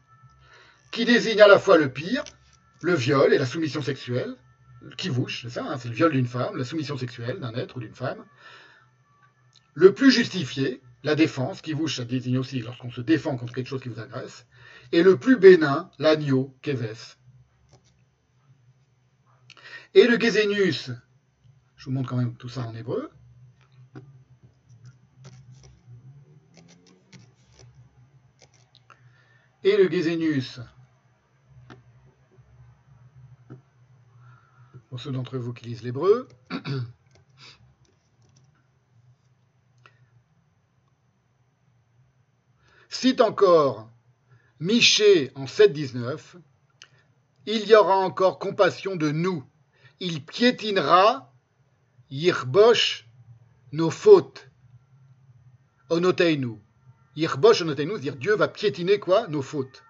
qui 0.90 1.04
désigne 1.04 1.40
à 1.40 1.48
la 1.48 1.58
fois 1.58 1.78
le 1.78 1.88
pire, 1.88 2.24
le 2.82 2.94
viol 2.94 3.32
et 3.32 3.38
la 3.38 3.46
soumission 3.46 3.82
sexuelle. 3.82 4.36
Kivouche, 4.98 5.42
c'est 5.42 5.50
ça, 5.50 5.64
hein, 5.64 5.78
c'est 5.78 5.88
le 5.88 5.94
viol 5.94 6.12
d'une 6.12 6.26
femme, 6.26 6.56
la 6.56 6.64
soumission 6.64 6.96
sexuelle 6.96 7.40
d'un 7.40 7.54
être 7.54 7.78
ou 7.78 7.80
d'une 7.80 7.94
femme. 7.94 8.24
Le 9.74 9.92
plus 9.92 10.12
justifié, 10.12 10.80
la 11.02 11.16
défense, 11.16 11.60
kivouche, 11.60 11.96
ça 11.96 12.04
désigne 12.04 12.38
aussi 12.38 12.60
lorsqu'on 12.60 12.90
se 12.90 13.00
défend 13.00 13.36
contre 13.36 13.52
quelque 13.52 13.66
chose 13.66 13.82
qui 13.82 13.88
vous 13.88 14.00
agresse. 14.00 14.46
Et 14.92 15.02
le 15.02 15.18
plus 15.18 15.36
bénin, 15.36 15.90
l'agneau, 15.98 16.56
keves. 16.62 17.16
Et 19.94 20.06
le 20.06 20.18
Gesenius, 20.18 20.90
je 21.76 21.84
vous 21.84 21.90
montre 21.90 22.08
quand 22.08 22.16
même 22.16 22.36
tout 22.36 22.48
ça 22.48 22.66
en 22.66 22.74
hébreu. 22.74 23.10
Et 29.64 29.76
le 29.76 29.90
Gesenius, 29.90 30.60
pour 34.88 35.00
ceux 35.00 35.10
d'entre 35.10 35.38
vous 35.38 35.52
qui 35.52 35.64
lisent 35.66 35.82
l'hébreu, 35.82 36.28
cite 43.04 43.20
encore 43.20 43.90
Miché 44.60 45.30
en 45.34 45.44
7.19, 45.44 46.18
il 47.44 47.68
y 47.68 47.74
aura 47.74 47.96
encore 47.98 48.38
compassion 48.38 48.96
de 48.96 49.10
nous 49.10 49.44
il 50.00 50.24
piétinera 50.24 51.30
Yirbosh 52.10 53.06
nos 53.72 53.90
fautes. 53.90 54.48
Onoteinu. 55.90 56.56
Yirbosh 57.14 57.60
onoteinu, 57.60 57.92
c'est-à-dire 57.92 58.16
Dieu 58.16 58.36
va 58.36 58.48
piétiner 58.48 58.98
quoi? 58.98 59.28
Nos 59.28 59.42
fautes. 59.42 59.84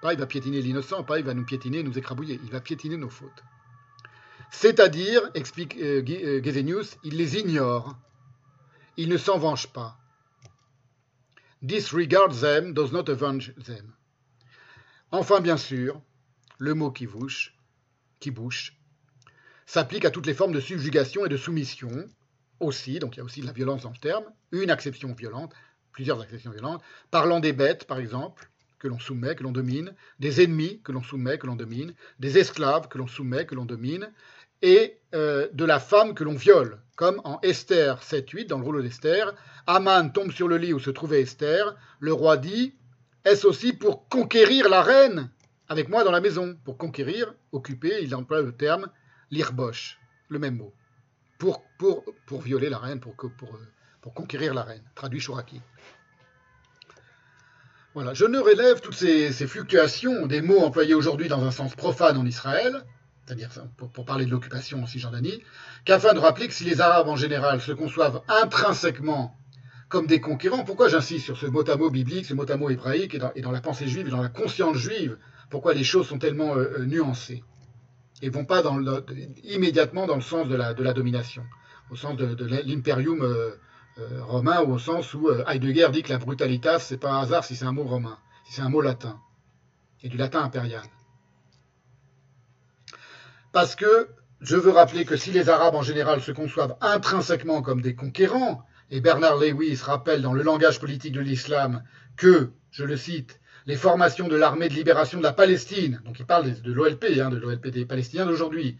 Pas 0.00 0.12
il 0.12 0.18
va 0.20 0.26
piétiner 0.26 0.62
l'innocent, 0.62 1.02
pas 1.02 1.18
il 1.18 1.24
va 1.24 1.34
nous 1.34 1.44
piétiner, 1.44 1.82
nous 1.82 1.98
écrabouiller. 1.98 2.38
Il 2.44 2.50
va 2.52 2.60
piétiner 2.60 2.98
nos 2.98 3.10
fautes. 3.10 3.42
C'est-à-dire, 4.52 5.22
explique 5.34 5.76
euh, 5.78 6.04
euh 6.08 6.84
il 7.02 7.16
les 7.16 7.36
ignore. 7.36 7.96
Il 8.96 9.08
ne 9.08 9.16
s'en 9.16 9.38
venge 9.38 9.66
pas. 9.66 10.00
Disregard 11.62 12.32
them 12.40 12.72
does 12.72 12.92
not 12.92 13.10
avenge 13.10 13.54
them. 13.56 13.92
Enfin, 15.12 15.40
bien 15.40 15.56
sûr, 15.56 16.00
le 16.58 16.74
mot 16.74 16.90
qui 16.90 17.06
bouche, 17.06 17.54
qui 18.20 18.30
bouche, 18.30 18.76
s'applique 19.66 20.04
à 20.04 20.10
toutes 20.10 20.26
les 20.26 20.34
formes 20.34 20.52
de 20.52 20.60
subjugation 20.60 21.26
et 21.26 21.28
de 21.28 21.36
soumission 21.36 21.90
aussi, 22.60 22.98
donc 22.98 23.16
il 23.16 23.18
y 23.18 23.20
a 23.20 23.24
aussi 23.24 23.40
de 23.40 23.46
la 23.46 23.52
violence 23.52 23.82
dans 23.82 23.90
le 23.90 23.96
terme, 23.96 24.24
une 24.52 24.70
acception 24.70 25.12
violente, 25.12 25.52
plusieurs 25.92 26.20
acceptions 26.20 26.50
violentes, 26.50 26.82
parlant 27.10 27.40
des 27.40 27.52
bêtes 27.52 27.86
par 27.86 27.98
exemple, 27.98 28.50
que 28.78 28.88
l'on 28.88 28.98
soumet, 28.98 29.34
que 29.34 29.42
l'on 29.42 29.52
domine, 29.52 29.94
des 30.18 30.42
ennemis 30.42 30.80
que 30.82 30.92
l'on 30.92 31.02
soumet, 31.02 31.38
que 31.38 31.46
l'on 31.46 31.56
domine, 31.56 31.94
des 32.18 32.38
esclaves 32.38 32.88
que 32.88 32.98
l'on 32.98 33.06
soumet, 33.06 33.46
que 33.46 33.54
l'on 33.54 33.66
domine, 33.66 34.10
et 34.62 34.98
euh, 35.14 35.48
de 35.52 35.64
la 35.64 35.78
femme 35.78 36.14
que 36.14 36.24
l'on 36.24 36.34
viole, 36.34 36.80
comme 37.00 37.22
en 37.24 37.40
Esther 37.40 37.98
7-8, 38.02 38.48
dans 38.48 38.58
le 38.58 38.64
rouleau 38.64 38.82
d'Esther, 38.82 39.32
Aman 39.66 40.12
tombe 40.12 40.32
sur 40.32 40.48
le 40.48 40.58
lit 40.58 40.74
où 40.74 40.78
se 40.78 40.90
trouvait 40.90 41.22
Esther, 41.22 41.74
le 41.98 42.12
roi 42.12 42.36
dit, 42.36 42.74
est-ce 43.24 43.46
aussi 43.46 43.72
pour 43.72 44.06
conquérir 44.10 44.68
la 44.68 44.82
reine 44.82 45.30
avec 45.70 45.88
moi 45.88 46.04
dans 46.04 46.10
la 46.10 46.20
maison? 46.20 46.58
Pour 46.62 46.76
conquérir, 46.76 47.32
occuper, 47.52 48.00
il 48.02 48.14
emploie 48.14 48.42
le 48.42 48.52
terme 48.52 48.90
l'irbosh, 49.30 49.98
le 50.28 50.38
même 50.38 50.58
mot, 50.58 50.74
pour, 51.38 51.62
violer 52.42 52.68
la 52.68 52.76
reine, 52.76 53.00
pour, 53.00 53.16
pour, 53.16 54.12
conquérir 54.12 54.52
la 54.52 54.64
reine, 54.64 54.84
traduit 54.94 55.20
Shuraki. 55.20 55.62
Voilà, 57.94 58.12
je 58.12 58.26
ne 58.26 58.38
relève 58.38 58.82
toutes 58.82 58.92
ces, 58.92 59.32
fluctuations 59.32 60.26
des 60.26 60.42
mots 60.42 60.60
employés 60.60 60.92
aujourd'hui 60.92 61.28
dans 61.28 61.42
un 61.46 61.50
sens 61.50 61.74
profane 61.74 62.18
en 62.18 62.26
Israël, 62.26 62.84
c'est-à-dire 63.30 63.50
pour, 63.76 64.04
parler 64.04 64.26
de 64.26 64.30
l'occupation 64.30 64.82
en 64.82 64.86
Cisjordanie, 64.86 65.40
qu'afin 65.84 66.14
de 66.14 66.18
rappeler 66.18 66.48
que 66.48 66.54
si 66.54 66.64
les 66.64 66.80
Arabes 66.80 67.06
en 67.06 67.14
général 67.14 67.60
se 67.60 67.70
conçoivent 67.70 68.22
intrinsèquement 68.26 69.36
comme 69.88 70.08
des 70.08 70.20
conquérants, 70.20 70.64
pourquoi 70.64 70.88
j'insiste 70.88 71.26
sur 71.26 71.38
ce 71.38 71.46
mot 71.46 71.68
à 71.68 71.76
mot 71.76 71.90
biblique, 71.90 72.26
ce 72.26 72.34
mot 72.34 72.50
à 72.50 72.56
mot 72.56 72.70
hébraïque 72.70 73.14
et 73.14 73.40
dans, 73.42 73.52
la 73.52 73.60
pensée 73.60 73.86
juive 73.86 74.08
et 74.08 74.10
dans 74.10 74.20
la 74.20 74.28
conscience 74.28 74.76
juive, 74.76 75.16
pourquoi 75.48 75.74
les 75.74 75.84
choses 75.84 76.08
sont 76.08 76.18
tellement 76.18 76.56
euh, 76.56 76.78
euh, 76.78 76.86
nuancées 76.86 77.44
et 78.20 78.30
vont 78.30 78.44
pas 78.44 78.62
immédiatement 79.44 80.06
dans 80.06 80.16
le 80.16 80.20
sens 80.20 80.48
de 80.48 80.56
la, 80.56 80.74
de 80.74 80.92
domination, 80.92 81.44
au 81.90 81.96
sens 81.96 82.16
de, 82.16 82.46
l'imperium 82.66 83.22
euh, 83.22 83.52
romain, 84.22 84.60
ou 84.62 84.74
au 84.74 84.78
sens 84.78 85.14
où 85.14 85.30
Heidegger 85.46 85.88
dit 85.92 86.02
que 86.02 86.10
la 86.10 86.18
brutalitas, 86.18 86.80
c'est 86.80 86.98
pas 86.98 87.12
un 87.12 87.22
hasard 87.22 87.44
si 87.44 87.56
c'est 87.56 87.64
un 87.64 87.72
mot 87.72 87.84
romain, 87.84 88.18
si 88.44 88.54
c'est 88.54 88.62
un 88.62 88.68
mot 88.68 88.82
latin, 88.82 89.18
et 90.02 90.08
du 90.08 90.18
latin 90.18 90.42
impérial. 90.42 90.82
Parce 93.52 93.74
que 93.74 94.08
je 94.40 94.56
veux 94.56 94.70
rappeler 94.70 95.04
que 95.04 95.16
si 95.16 95.32
les 95.32 95.48
Arabes 95.48 95.74
en 95.74 95.82
général 95.82 96.20
se 96.20 96.32
conçoivent 96.32 96.76
intrinsèquement 96.80 97.62
comme 97.62 97.82
des 97.82 97.94
conquérants, 97.94 98.64
et 98.90 99.00
Bernard 99.00 99.38
Lewis 99.38 99.80
rappelle 99.82 100.22
dans 100.22 100.32
le 100.32 100.42
langage 100.42 100.78
politique 100.78 101.12
de 101.12 101.20
l'islam 101.20 101.82
que, 102.16 102.50
je 102.70 102.84
le 102.84 102.96
cite, 102.96 103.40
les 103.66 103.76
formations 103.76 104.28
de 104.28 104.36
l'armée 104.36 104.68
de 104.68 104.74
libération 104.74 105.18
de 105.18 105.24
la 105.24 105.32
Palestine, 105.32 106.00
donc 106.04 106.18
il 106.18 106.26
parle 106.26 106.60
de, 106.60 106.72
l'OLP, 106.72 107.04
hein, 107.20 107.30
de 107.30 107.36
l'OLP 107.36 107.68
des 107.68 107.84
Palestiniens 107.84 108.26
d'aujourd'hui, 108.26 108.78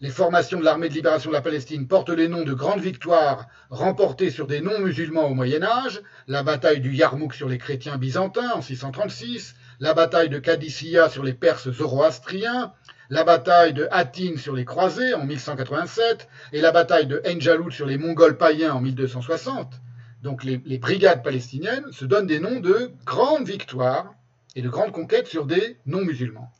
les 0.00 0.10
formations 0.10 0.58
de 0.58 0.64
l'armée 0.64 0.88
de 0.88 0.94
libération 0.94 1.30
de 1.30 1.34
la 1.34 1.42
Palestine 1.42 1.86
portent 1.86 2.10
les 2.10 2.26
noms 2.26 2.42
de 2.42 2.54
grandes 2.54 2.80
victoires 2.80 3.46
remportées 3.70 4.30
sur 4.30 4.46
des 4.46 4.60
non-musulmans 4.60 5.28
au 5.28 5.34
Moyen 5.34 5.62
Âge, 5.62 6.00
la 6.26 6.42
bataille 6.42 6.80
du 6.80 6.92
Yarmouk 6.94 7.34
sur 7.34 7.48
les 7.48 7.58
chrétiens 7.58 7.98
byzantins 7.98 8.52
en 8.54 8.62
636, 8.62 9.54
la 9.78 9.94
bataille 9.94 10.30
de 10.30 10.38
Qadisiyah 10.38 11.10
sur 11.10 11.22
les 11.22 11.34
Perses 11.34 11.70
zoroastriens, 11.70 12.72
la 13.10 13.24
bataille 13.24 13.72
de 13.72 13.88
Hattin 13.90 14.36
sur 14.36 14.54
les 14.54 14.64
croisés 14.64 15.14
en 15.14 15.24
1187 15.24 16.28
et 16.52 16.60
la 16.60 16.72
bataille 16.72 17.06
de 17.06 17.22
Enjalout 17.26 17.70
sur 17.70 17.86
les 17.86 17.98
Mongols 17.98 18.36
païens 18.36 18.74
en 18.74 18.80
1260 18.80 19.80
donc 20.26 20.42
les, 20.42 20.58
brigades 20.78 21.22
palestiniennes 21.22 21.92
se 21.92 22.04
donnent 22.04 22.26
des 22.26 22.40
noms 22.40 22.58
de 22.58 22.90
grandes 23.04 23.46
victoires 23.46 24.12
et 24.56 24.62
de 24.62 24.68
grandes 24.68 24.90
conquêtes 24.90 25.28
sur 25.28 25.46
des 25.46 25.76
non-musulmans. 25.86 26.50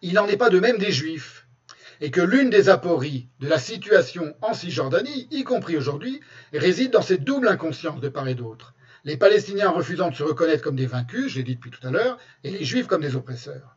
Il 0.00 0.14
n'en 0.14 0.26
est 0.26 0.38
pas 0.38 0.48
de 0.48 0.60
même 0.60 0.78
des 0.78 0.92
juifs, 0.92 1.46
et 2.00 2.10
que 2.10 2.22
l'une 2.22 2.48
des 2.48 2.70
apories 2.70 3.28
de 3.40 3.48
la 3.48 3.58
situation 3.58 4.34
en 4.40 4.54
Cisjordanie, 4.54 5.28
y 5.30 5.44
compris 5.44 5.76
aujourd'hui, 5.76 6.20
réside 6.54 6.92
dans 6.92 7.02
cette 7.02 7.24
double 7.24 7.48
inconscience 7.48 8.00
de 8.00 8.08
part 8.08 8.28
et 8.28 8.34
d'autre. 8.34 8.72
Les 9.04 9.18
Palestiniens 9.18 9.68
refusant 9.68 10.08
de 10.08 10.14
se 10.14 10.22
reconnaître 10.22 10.62
comme 10.62 10.76
des 10.76 10.86
vaincus, 10.86 11.28
je 11.28 11.36
l'ai 11.36 11.44
dit 11.44 11.56
depuis 11.56 11.70
tout 11.70 11.86
à 11.86 11.90
l'heure, 11.90 12.16
et 12.44 12.50
les 12.50 12.64
Juifs 12.64 12.86
comme 12.86 13.02
des 13.02 13.16
oppresseurs. 13.16 13.76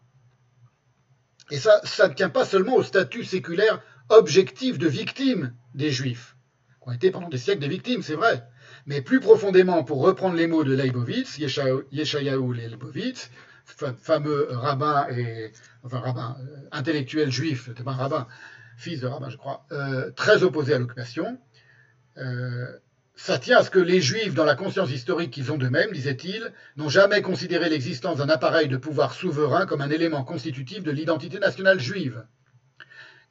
Et 1.54 1.60
ça, 1.60 2.08
ne 2.08 2.14
tient 2.16 2.30
pas 2.30 2.46
seulement 2.46 2.78
au 2.78 2.82
statut 2.82 3.24
séculaire 3.24 3.80
objectif 4.10 4.80
de 4.80 4.88
victime 4.88 5.54
des 5.76 5.92
Juifs 5.92 6.36
qui 6.82 6.90
ont 6.90 6.92
été 6.92 7.12
pendant 7.12 7.30
des 7.30 7.38
siècles 7.38 7.62
des 7.62 7.68
victimes, 7.68 8.02
c'est 8.02 8.16
vrai. 8.16 8.44
Mais 8.88 9.02
plus 9.02 9.20
profondément, 9.20 9.84
pour 9.84 10.02
reprendre 10.02 10.36
les 10.36 10.48
mots 10.48 10.64
de 10.64 10.74
Leibovitz, 10.74 11.38
Yeshayahu 11.38 12.54
Leibovitz, 12.56 13.30
fameux 13.66 14.48
rabbin 14.50 15.08
et 15.12 15.52
enfin 15.84 16.00
rabbin 16.00 16.38
euh, 16.40 16.58
intellectuel 16.72 17.30
juif, 17.30 17.70
un 17.86 17.92
rabbin, 17.92 18.28
fils 18.76 19.02
de 19.02 19.06
rabbin, 19.06 19.30
je 19.30 19.38
crois, 19.38 19.68
euh, 19.72 20.10
très 20.10 20.42
opposé 20.42 20.74
à 20.74 20.80
l'occupation. 20.80 21.38
Euh, 22.18 22.80
ça 23.16 23.38
tient 23.38 23.60
à 23.60 23.64
ce 23.64 23.70
que 23.70 23.80
les 23.80 24.02
juifs, 24.02 24.34
dans 24.34 24.46
la 24.46 24.56
conscience 24.56 24.92
historique 24.92 25.32
qu'ils 25.32 25.52
ont 25.52 25.58
d'eux-mêmes, 25.58 25.92
disait-il, 25.92 26.52
n'ont 26.78 26.90
jamais 26.90 27.22
considéré 27.22 27.70
l'existence 27.70 28.18
d'un 28.18 28.30
appareil 28.30 28.68
de 28.68 28.78
pouvoir 28.78 29.14
souverain 29.14 29.66
comme 29.66 29.82
un 29.82 29.90
élément 29.90 30.24
constitutif 30.24 30.84
de 30.84 30.92
l'identité 30.92 31.40
nationale 31.40 31.80
juive. 31.80 32.26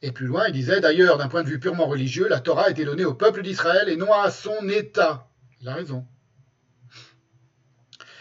Et 0.01 0.11
plus 0.11 0.27
loin, 0.27 0.47
il 0.47 0.53
disait 0.53 0.81
d'ailleurs, 0.81 1.17
d'un 1.17 1.27
point 1.27 1.43
de 1.43 1.49
vue 1.49 1.59
purement 1.59 1.85
religieux, 1.85 2.27
la 2.27 2.39
Torah 2.39 2.65
a 2.65 2.69
été 2.69 2.85
donnée 2.85 3.05
au 3.05 3.13
peuple 3.13 3.41
d'Israël 3.41 3.89
et 3.89 3.95
non 3.95 4.11
à 4.11 4.31
son 4.31 4.67
État. 4.69 5.29
Il 5.61 5.67
a 5.69 5.75
raison. 5.75 6.05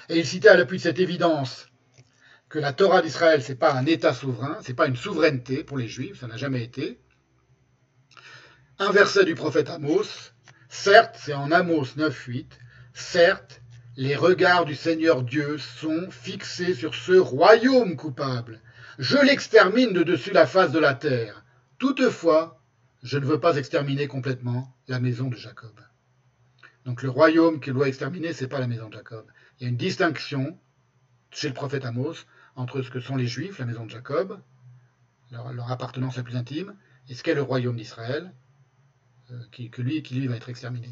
Et 0.08 0.18
il 0.18 0.26
citait 0.26 0.48
à 0.48 0.56
l'appui 0.56 0.78
de 0.78 0.82
cette 0.82 1.00
évidence 1.00 1.68
que 2.48 2.58
la 2.58 2.72
Torah 2.72 3.02
d'Israël, 3.02 3.42
ce 3.42 3.50
n'est 3.52 3.58
pas 3.58 3.72
un 3.72 3.86
État 3.86 4.12
souverain, 4.12 4.58
ce 4.62 4.68
n'est 4.68 4.74
pas 4.74 4.86
une 4.86 4.96
souveraineté 4.96 5.64
pour 5.64 5.78
les 5.78 5.88
Juifs, 5.88 6.20
ça 6.20 6.26
n'a 6.26 6.36
jamais 6.36 6.62
été. 6.62 7.00
Un 8.78 8.90
verset 8.90 9.24
du 9.24 9.34
prophète 9.34 9.70
Amos, 9.70 10.31
certes, 10.72 11.16
c'est 11.18 11.34
en 11.34 11.52
Amos 11.52 11.84
9.8, 11.96 12.46
certes, 12.94 13.62
les 13.96 14.16
regards 14.16 14.64
du 14.64 14.74
Seigneur 14.74 15.22
Dieu 15.22 15.58
sont 15.58 16.10
fixés 16.10 16.74
sur 16.74 16.94
ce 16.94 17.12
royaume 17.12 17.94
coupable. 17.94 18.60
Je 18.98 19.18
l'extermine 19.18 19.92
de 19.92 20.02
dessus 20.02 20.32
la 20.32 20.46
face 20.46 20.72
de 20.72 20.78
la 20.78 20.94
terre. 20.94 21.44
Toutefois, 21.78 22.58
je 23.02 23.18
ne 23.18 23.26
veux 23.26 23.38
pas 23.38 23.56
exterminer 23.56 24.08
complètement 24.08 24.74
la 24.88 24.98
maison 24.98 25.28
de 25.28 25.36
Jacob. 25.36 25.78
Donc 26.86 27.02
le 27.02 27.10
royaume 27.10 27.60
qu'il 27.60 27.74
doit 27.74 27.88
exterminer, 27.88 28.32
ce 28.32 28.44
n'est 28.44 28.48
pas 28.48 28.58
la 28.58 28.66
maison 28.66 28.88
de 28.88 28.94
Jacob. 28.94 29.26
Il 29.60 29.64
y 29.64 29.66
a 29.66 29.68
une 29.68 29.76
distinction 29.76 30.58
chez 31.30 31.48
le 31.48 31.54
prophète 31.54 31.84
Amos 31.84 32.14
entre 32.56 32.80
ce 32.80 32.90
que 32.90 33.00
sont 33.00 33.16
les 33.16 33.26
Juifs, 33.26 33.58
la 33.58 33.66
maison 33.66 33.84
de 33.84 33.90
Jacob, 33.90 34.40
leur, 35.30 35.70
appartenance 35.70 36.16
la 36.16 36.22
plus 36.22 36.36
intime, 36.36 36.74
et 37.08 37.14
ce 37.14 37.22
qu'est 37.22 37.34
le 37.34 37.42
royaume 37.42 37.76
d'Israël, 37.76 38.32
qui, 39.50 39.70
que 39.70 39.82
lui, 39.82 40.02
qui 40.02 40.14
lui 40.14 40.26
va 40.26 40.36
être 40.36 40.48
exterminé. 40.48 40.88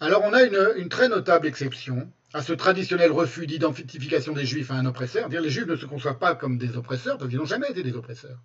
Alors 0.00 0.22
on 0.24 0.32
a 0.32 0.42
une, 0.42 0.88
très 0.88 1.08
notable 1.08 1.46
exception 1.46 2.10
à 2.34 2.42
ce 2.42 2.52
traditionnel 2.52 3.10
refus 3.12 3.46
d'identification 3.46 4.32
des 4.32 4.44
Juifs 4.44 4.70
à 4.70 4.74
un 4.74 4.86
oppresseur. 4.86 5.28
Dire 5.28 5.40
les 5.40 5.50
Juifs 5.50 5.66
ne 5.66 5.76
se 5.76 5.86
conçoivent 5.86 6.18
pas 6.18 6.34
comme 6.34 6.58
des 6.58 6.76
oppresseurs 6.76 7.16
parce 7.16 7.30
qu'ils 7.30 7.38
n'ont 7.38 7.46
jamais 7.46 7.70
été 7.70 7.82
des 7.82 7.94
oppresseurs. 7.94 8.38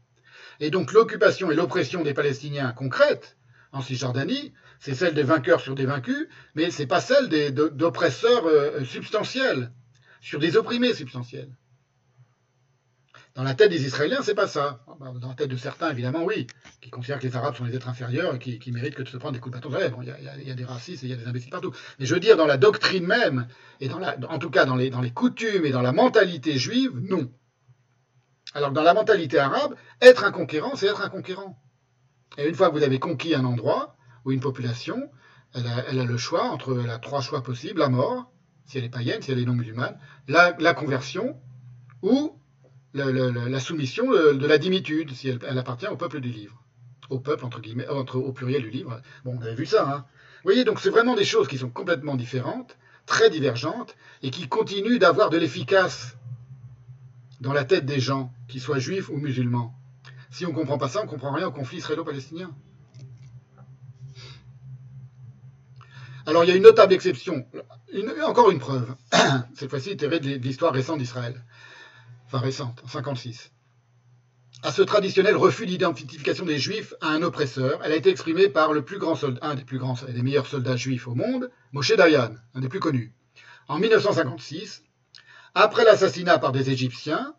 Et 0.60 0.70
donc 0.70 0.94
l'occupation 0.94 1.52
et 1.52 1.56
l'oppression 1.56 2.04
des 2.04 2.14
Palestiniens 2.14 2.72
concrètes 2.72 3.36
en 3.72 3.82
Cisjordanie, 3.82 4.54
c'est 4.80 4.96
celle 4.96 5.14
des 5.14 5.24
vainqueurs 5.24 5.62
sur 5.62 5.76
des 5.76 5.86
vaincus, 5.86 6.28
mais 6.56 6.72
c'est 6.72 6.88
pas 6.88 7.02
celle 7.02 7.30
d'oppresseurs 7.54 8.46
euh, 8.46 8.84
substantiels 8.86 9.72
sur 10.22 10.40
des 10.40 10.56
opprimés 10.58 10.94
substantiels. 10.94 11.50
Dans 13.36 13.44
la 13.44 13.54
tête 13.54 13.70
des 13.70 13.86
Israéliens, 13.86 14.22
c'est 14.22 14.36
pas 14.36 14.48
ça. 14.48 14.84
Dans 15.00 15.30
la 15.30 15.36
tête 15.36 15.50
de 15.50 15.56
certains, 15.56 15.92
évidemment, 15.92 16.24
oui, 16.24 16.48
qui 16.82 16.90
considèrent 16.90 17.20
que 17.20 17.28
les 17.28 17.36
Arabes 17.36 17.56
sont 17.56 17.64
les 17.64 17.76
êtres 17.76 17.88
inférieurs 17.88 18.36
et 18.36 18.40
qui, 18.40 18.72
méritent 18.72 18.96
que 18.96 19.04
de 19.04 19.08
se 19.08 19.18
prendre 19.18 19.34
des 19.34 19.40
coups 19.40 19.56
de 19.56 19.62
bâton 19.62 19.96
Bon, 19.96 20.02
il 20.02 20.48
y, 20.48 20.52
a 20.52 20.56
des 20.56 20.66
racistes 20.66 21.04
et 21.04 21.08
il 21.08 21.10
y 21.12 21.14
a 21.14 21.16
des 21.16 21.28
imbéciles 21.28 21.52
partout. 21.52 21.72
Mais 22.00 22.06
je 22.06 22.14
veux 22.14 22.20
dire, 22.20 22.38
dans 22.38 22.48
la 22.48 22.58
doctrine 22.58 23.06
même, 23.06 23.48
et 23.80 23.88
dans 23.88 24.00
la, 24.00 24.18
en 24.30 24.40
tout 24.40 24.50
cas 24.50 24.66
dans 24.66 24.76
les, 24.76 24.92
coutumes 25.12 25.66
et 25.66 25.72
dans 25.72 25.82
la 25.82 25.92
mentalité 25.92 26.58
juive, 26.58 26.92
non. 27.00 27.32
Alors 28.54 28.72
dans 28.72 28.82
la 28.82 28.94
mentalité 28.94 29.38
arabe, 29.38 29.76
être 30.02 30.24
un 30.24 30.32
conquérant, 30.32 30.76
c'est 30.76 30.88
être 30.88 31.02
un 31.02 31.10
conquérant. 31.10 31.62
Et 32.38 32.48
une 32.48 32.56
fois 32.56 32.70
que 32.70 32.74
vous 32.76 32.84
avez 32.84 33.00
conquis 33.00 33.36
un 33.36 33.46
endroit 33.46 33.96
ou 34.26 34.32
une 34.32 34.40
population, 34.40 35.10
elle 35.54 35.66
a, 35.68 36.04
le 36.06 36.18
choix 36.18 36.44
entre, 36.46 36.78
trois 37.02 37.22
choix 37.22 37.42
possibles, 37.42 37.80
la 37.80 37.90
mort, 37.90 38.32
si 38.66 38.78
elle 38.78 38.84
est 38.84 38.90
païenne, 38.90 39.22
si 39.22 39.32
elle 39.32 39.40
est 39.40 39.46
non 39.46 39.54
musulmane, 39.54 39.98
la, 40.28 40.74
conversion 40.74 41.40
ou 42.02 42.39
la, 42.94 43.60
soumission 43.60 44.12
de 44.12 44.46
la 44.46 44.58
dimitude, 44.58 45.12
si 45.14 45.30
elle, 45.30 45.58
appartient 45.58 45.88
au 45.88 45.96
peuple 45.96 46.20
du 46.20 46.30
livre. 46.30 46.64
Au 47.10 47.20
peuple, 47.20 47.46
entre 47.46 47.60
guillemets, 47.60 47.88
au 47.88 48.32
pluriel 48.32 48.62
du 48.62 48.70
livre. 48.70 49.02
Bon, 49.26 49.38
on 49.38 49.42
avait 49.42 49.56
vu 49.56 49.66
ça. 49.66 49.90
Hein. 49.90 50.06
Vous 50.38 50.44
voyez, 50.44 50.64
donc 50.64 50.80
c'est 50.80 50.90
vraiment 50.90 51.16
des 51.16 51.26
choses 51.26 51.48
qui 51.48 51.58
sont 51.58 51.70
complètement 51.70 52.16
différentes, 52.16 52.78
très 53.06 53.30
divergentes, 53.30 53.96
et 54.22 54.32
qui 54.32 54.48
continuent 54.48 55.00
d'avoir 55.00 55.30
de 55.30 55.38
l'efficace 55.38 56.16
dans 57.42 57.54
la 57.54 57.66
tête 57.66 57.86
des 57.86 58.00
gens, 58.00 58.32
qu'ils 58.48 58.62
soient 58.62 58.80
juifs 58.80 59.10
ou 59.10 59.18
musulmans. 59.18 59.74
Si 60.30 60.46
on 60.46 60.50
ne 60.50 60.56
comprend 60.56 60.78
pas 60.78 60.90
ça, 60.90 61.02
on 61.02 61.06
ne 61.06 61.10
comprend 61.10 61.34
rien 61.34 61.48
au 61.48 61.52
conflit 61.52 61.78
israélo-palestinien. 61.78 62.52
Alors 66.26 66.44
il 66.44 66.50
y 66.50 66.52
a 66.52 66.56
une 66.56 66.64
notable 66.64 66.94
exception, 66.94 67.46
encore 68.24 68.52
une 68.52 68.60
preuve, 68.60 68.94
cette 69.56 69.70
fois-ci 69.70 69.98
tirée 69.98 70.20
de 70.20 70.36
l'histoire 70.36 70.72
récente 70.72 71.00
d'Israël, 71.00 71.44
enfin 72.30 72.40
récente, 72.40 72.80
en 72.86 72.88
56. 72.88 73.52
À 74.62 74.72
ce 74.72 74.84
traditionnel 74.84 75.36
refus 75.36 75.66
d'identification 75.66 76.46
des 76.46 76.60
Juifs 76.60 76.94
à 77.02 77.08
un 77.08 77.24
oppresseur, 77.24 77.80
elle 77.84 77.92
a 77.92 77.96
été 77.96 78.12
exprimée 78.12 78.50
par 78.50 78.72
le 78.72 78.84
plus 78.84 79.00
grand 79.00 79.16
soldat, 79.16 79.40
un 79.42 79.56
des 79.56 79.64
plus 79.64 79.80
grands 79.80 79.96
meilleurs 80.14 80.46
soldats 80.46 80.76
juifs 80.76 81.08
au 81.08 81.16
monde, 81.16 81.50
Moshe 81.72 81.96
Dayan, 81.96 82.36
un 82.54 82.60
des 82.60 82.70
plus 82.70 82.80
connus. 82.80 83.14
En 83.68 83.80
1956, 83.80 84.84
après 85.56 85.84
l'assassinat 85.86 86.38
par 86.38 86.52
des 86.52 86.70
Égyptiens 86.70 87.34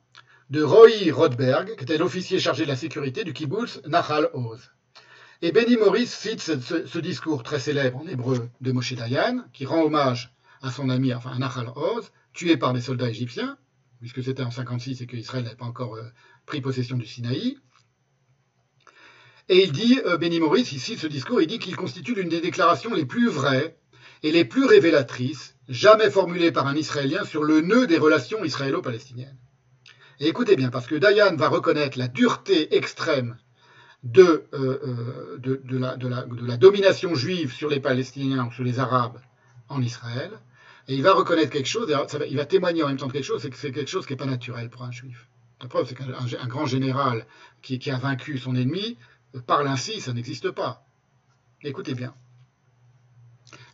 de 0.48 0.62
Roy 0.62 1.12
Rothberg, 1.12 1.76
qui 1.76 1.84
était 1.84 1.98
l'officier 1.98 2.40
chargé 2.40 2.64
de 2.64 2.68
la 2.68 2.76
sécurité 2.76 3.22
du 3.22 3.32
kibbutz 3.32 3.80
Nahal 3.86 4.30
Oz. 4.32 4.72
Et 5.42 5.52
Benny 5.52 5.76
Morris 5.76 6.08
cite 6.08 6.40
ce, 6.40 6.98
discours 6.98 7.44
très 7.44 7.60
célèbre 7.60 7.98
en 7.98 8.08
hébreu 8.08 8.48
de 8.60 8.72
Moshe 8.72 8.94
Dayan, 8.94 9.44
qui 9.52 9.66
rend 9.66 9.82
hommage 9.82 10.34
à 10.62 10.72
son 10.72 10.90
ami, 10.90 11.14
enfin 11.14 11.30
à 11.30 11.38
Nahal 11.38 11.68
Oz, 11.76 12.10
tué 12.32 12.56
par 12.56 12.72
des 12.72 12.80
soldats 12.80 13.08
égyptiens, 13.08 13.56
puisque 14.00 14.22
c'était 14.22 14.42
en 14.42 14.50
56 14.50 15.02
et 15.02 15.06
qu'Israël 15.06 15.44
n'avait 15.44 15.56
pas 15.56 15.66
encore 15.66 15.94
euh, 15.96 16.02
pris 16.46 16.60
possession 16.60 16.96
du 16.96 17.06
Sinaï. 17.06 17.58
Et 19.48 19.64
il 19.64 19.72
dit, 19.72 20.00
euh, 20.06 20.16
Benny 20.16 20.40
Morris, 20.40 20.68
ici, 20.72 20.96
ce 20.96 21.06
discours, 21.06 21.40
il 21.42 21.46
dit 21.46 21.58
qu'il 21.58 21.76
constitue 21.76 22.14
l'une 22.14 22.28
des 22.28 22.40
déclarations 22.40 22.94
les 22.94 23.04
plus 23.04 23.28
vraies 23.28 23.76
et 24.22 24.32
les 24.32 24.44
plus 24.44 24.64
révélatrices 24.64 25.56
jamais 25.68 26.10
formulées 26.10 26.52
par 26.52 26.66
un 26.66 26.76
Israélien 26.76 27.24
sur 27.24 27.44
le 27.44 27.60
nœud 27.60 27.86
des 27.86 27.98
relations 27.98 28.44
israélo-palestiniennes. 28.44 29.38
Et 30.18 30.28
écoutez 30.28 30.56
bien, 30.56 30.70
parce 30.70 30.86
que 30.86 30.94
Dayan 30.94 31.36
va 31.36 31.48
reconnaître 31.48 31.98
la 31.98 32.08
dureté 32.08 32.76
extrême 32.76 33.38
de, 34.02 34.44
euh, 34.54 35.38
la, 35.70 36.56
domination 36.56 37.14
juive 37.14 37.52
sur 37.52 37.68
les 37.68 37.80
Palestiniens 37.80 38.46
ou 38.46 38.52
sur 38.52 38.64
les 38.64 38.78
Arabes 38.78 39.18
en 39.68 39.80
Israël, 39.82 40.30
et 40.90 40.94
il 40.94 41.02
va 41.02 41.12
reconnaître 41.12 41.50
quelque 41.50 41.68
chose, 41.68 41.88
il 42.28 42.36
va 42.36 42.46
témoigner 42.46 42.82
en 42.82 42.88
même 42.88 42.96
temps 42.96 43.06
de 43.06 43.12
quelque 43.12 43.24
chose, 43.24 43.40
c'est 43.40 43.50
que 43.50 43.56
c'est 43.56 43.70
quelque 43.70 43.88
chose 43.88 44.06
qui 44.06 44.12
n'est 44.12 44.16
pas 44.16 44.26
naturel 44.26 44.68
pour 44.68 44.82
un 44.82 44.90
juif. 44.90 45.28
La 45.62 45.68
preuve, 45.68 45.86
c'est 45.86 45.94
qu'un 45.94 46.46
grand 46.48 46.66
général 46.66 47.26
qui, 47.62 47.90
a 47.90 47.96
vaincu 47.96 48.38
son 48.38 48.56
ennemi 48.56 48.98
parle 49.46 49.68
ainsi, 49.68 50.00
ça 50.00 50.12
n'existe 50.12 50.50
pas. 50.50 50.84
Écoutez 51.62 51.94
bien 51.94 52.12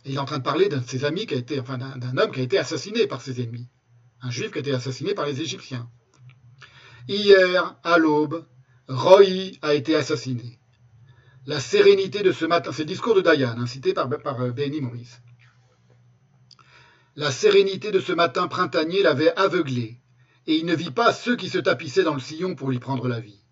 il 0.05 0.15
est 0.15 0.19
en 0.19 0.25
train 0.25 0.37
de 0.37 0.43
parler 0.43 0.69
d'un 0.69 0.77
de 0.77 0.87
ses 0.87 1.03
amis 1.05 1.25
d'un 1.25 2.17
homme 2.17 2.31
qui 2.31 2.39
a 2.39 2.43
été 2.43 2.57
assassiné 2.57 3.07
par 3.07 3.21
ses 3.21 3.41
ennemis. 3.41 3.67
Un 4.21 4.29
juif 4.29 4.51
qui 4.51 4.59
a 4.59 4.61
été 4.61 4.73
assassiné 4.73 5.13
par 5.13 5.25
les 5.25 5.41
Égyptiens. 5.41 5.89
Hier, 7.09 7.75
à 7.83 7.97
l'aube, 7.97 8.45
Roy 8.87 9.57
a 9.61 9.73
été 9.73 9.95
assassiné. 9.95 10.59
La 11.45 11.59
sérénité 11.59 12.23
de 12.23 12.31
ce 12.31 12.45
matin, 12.45 12.71
c'est 12.71 12.83
le 12.83 12.87
discours 12.87 13.15
de 13.15 13.21
Dayan, 13.21 13.65
cité 13.65 13.93
par, 13.93 14.07
par 14.07 14.39
euh, 14.41 14.51
Benny 14.51 14.79
Morris. 14.79 15.09
La 17.17 17.31
sérénité 17.31 17.89
de 17.89 17.99
ce 17.99 18.13
matin 18.13 18.47
printanier 18.47 19.01
l'avait 19.01 19.35
aveuglé, 19.35 19.99
et 20.45 20.55
il 20.55 20.67
ne 20.67 20.75
vit 20.75 20.91
pas 20.91 21.11
ceux 21.11 21.35
qui 21.35 21.49
se 21.49 21.57
tapissaient 21.57 22.03
dans 22.03 22.13
le 22.13 22.19
sillon 22.19 22.53
pour 22.53 22.69
lui 22.69 22.77
prendre 22.77 23.07
la 23.07 23.19
vie. 23.19 23.43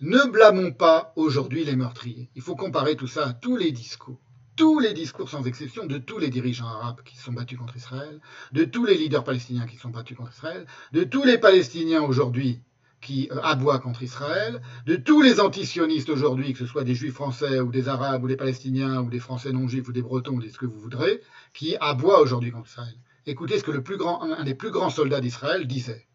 Ne 0.00 0.28
blâmons 0.28 0.72
pas 0.72 1.12
aujourd'hui 1.14 1.64
les 1.64 1.76
meurtriers. 1.76 2.28
Il 2.34 2.42
faut 2.42 2.56
comparer 2.56 2.96
tout 2.96 3.06
ça 3.06 3.28
à 3.28 3.32
tous 3.34 3.56
les 3.56 3.70
discours 3.70 4.20
tous 4.54 4.80
les 4.80 4.92
discours 4.92 5.30
sans 5.30 5.46
exception 5.46 5.86
de 5.86 5.96
tous 5.96 6.18
les 6.18 6.28
dirigeants 6.28 6.66
arabes 6.66 7.00
qui 7.06 7.16
se 7.16 7.22
sont 7.22 7.32
battus 7.32 7.58
contre 7.58 7.76
Israël, 7.78 8.20
de 8.52 8.64
tous 8.64 8.84
les 8.84 8.98
leaders 8.98 9.24
palestiniens 9.24 9.66
qui 9.66 9.76
se 9.76 9.82
sont 9.82 9.88
battus 9.88 10.14
contre 10.14 10.32
Israël, 10.32 10.66
de 10.92 11.04
tous 11.04 11.24
les 11.24 11.38
Palestiniens 11.38 12.02
aujourd'hui 12.02 12.60
qui 13.02 13.28
euh, 13.32 13.40
aboient 13.42 13.80
contre 13.80 14.02
Israël, 14.02 14.62
de 14.86 14.96
tous 14.96 15.20
les 15.20 15.40
antisionistes 15.40 16.08
aujourd'hui, 16.08 16.52
que 16.52 16.60
ce 16.60 16.66
soit 16.66 16.84
des 16.84 16.94
juifs 16.94 17.14
français 17.14 17.60
ou 17.60 17.70
des 17.70 17.88
arabes 17.88 18.24
ou 18.24 18.28
des 18.28 18.36
palestiniens 18.36 19.02
ou 19.02 19.10
des 19.10 19.18
français 19.18 19.52
non 19.52 19.68
juifs 19.68 19.88
ou 19.88 19.92
des 19.92 20.02
bretons 20.02 20.36
ou 20.36 20.42
ce 20.42 20.56
que 20.56 20.66
vous 20.66 20.80
voudrez, 20.80 21.20
qui 21.52 21.76
aboient 21.80 22.20
aujourd'hui 22.20 22.50
contre 22.50 22.68
Israël. 22.68 22.94
Écoutez 23.26 23.58
ce 23.58 23.64
que 23.64 23.70
le 23.70 23.82
plus 23.82 23.98
un 24.02 24.44
des 24.44 24.54
plus 24.54 24.70
grands 24.70 24.90
soldats 24.90 25.20
d'Israël 25.20 25.66
disait. 25.66 26.06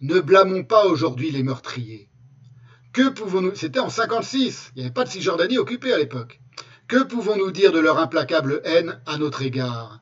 Ne 0.00 0.20
blâmons 0.20 0.64
pas 0.64 0.86
aujourd'hui 0.86 1.30
les 1.30 1.42
meurtriers. 1.42 2.08
Que 2.92 3.08
pouvons-nous 3.08 3.54
C'était 3.54 3.80
en 3.80 3.90
56. 3.90 4.72
Il 4.74 4.78
n'y 4.78 4.84
avait 4.84 4.94
pas 4.94 5.04
de 5.04 5.10
Cisjordanie 5.10 5.58
occupée 5.58 5.92
à 5.92 5.98
l'époque. 5.98 6.40
Que 6.88 7.02
pouvons-nous 7.02 7.50
dire 7.50 7.72
de 7.72 7.78
leur 7.78 7.98
implacable 7.98 8.60
haine 8.64 9.00
à 9.06 9.18
notre 9.18 9.42
égard? 9.42 10.00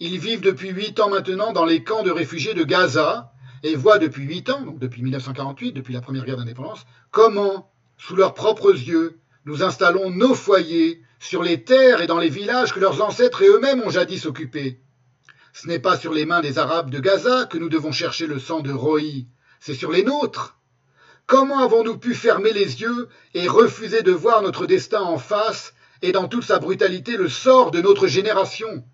Ils 0.00 0.18
vivent 0.18 0.40
depuis 0.40 0.70
huit 0.70 0.98
ans 0.98 1.08
maintenant 1.08 1.52
dans 1.52 1.64
les 1.64 1.84
camps 1.84 2.02
de 2.02 2.10
réfugiés 2.10 2.54
de 2.54 2.64
Gaza 2.64 3.32
et 3.62 3.76
voient 3.76 3.98
depuis 3.98 4.24
huit 4.24 4.50
ans, 4.50 4.62
donc 4.62 4.78
depuis 4.78 5.02
1948, 5.02 5.72
depuis 5.72 5.94
la 5.94 6.00
première 6.00 6.24
guerre 6.24 6.36
d'indépendance, 6.36 6.84
comment, 7.10 7.72
sous 7.96 8.16
leurs 8.16 8.34
propres 8.34 8.72
yeux, 8.72 9.20
nous 9.44 9.62
installons 9.62 10.10
nos 10.10 10.34
foyers 10.34 11.00
sur 11.24 11.42
les 11.42 11.64
terres 11.64 12.02
et 12.02 12.06
dans 12.06 12.18
les 12.18 12.28
villages 12.28 12.74
que 12.74 12.80
leurs 12.80 13.02
ancêtres 13.02 13.40
et 13.40 13.48
eux-mêmes 13.48 13.82
ont 13.82 13.88
jadis 13.88 14.26
occupés. 14.26 14.82
Ce 15.54 15.66
n'est 15.66 15.78
pas 15.78 15.96
sur 15.96 16.12
les 16.12 16.26
mains 16.26 16.42
des 16.42 16.58
Arabes 16.58 16.90
de 16.90 17.00
Gaza 17.00 17.46
que 17.46 17.56
nous 17.56 17.70
devons 17.70 17.92
chercher 17.92 18.26
le 18.26 18.38
sang 18.38 18.60
de 18.60 18.70
Roï, 18.70 19.26
c'est 19.58 19.72
sur 19.72 19.90
les 19.90 20.02
nôtres. 20.02 20.58
Comment 21.26 21.60
avons-nous 21.60 21.96
pu 21.96 22.14
fermer 22.14 22.52
les 22.52 22.82
yeux 22.82 23.08
et 23.32 23.48
refuser 23.48 24.02
de 24.02 24.12
voir 24.12 24.42
notre 24.42 24.66
destin 24.66 25.00
en 25.00 25.16
face 25.16 25.72
et 26.02 26.12
dans 26.12 26.28
toute 26.28 26.44
sa 26.44 26.58
brutalité 26.58 27.16
le 27.16 27.30
sort 27.30 27.70
de 27.70 27.80
notre 27.80 28.06
génération? 28.06 28.84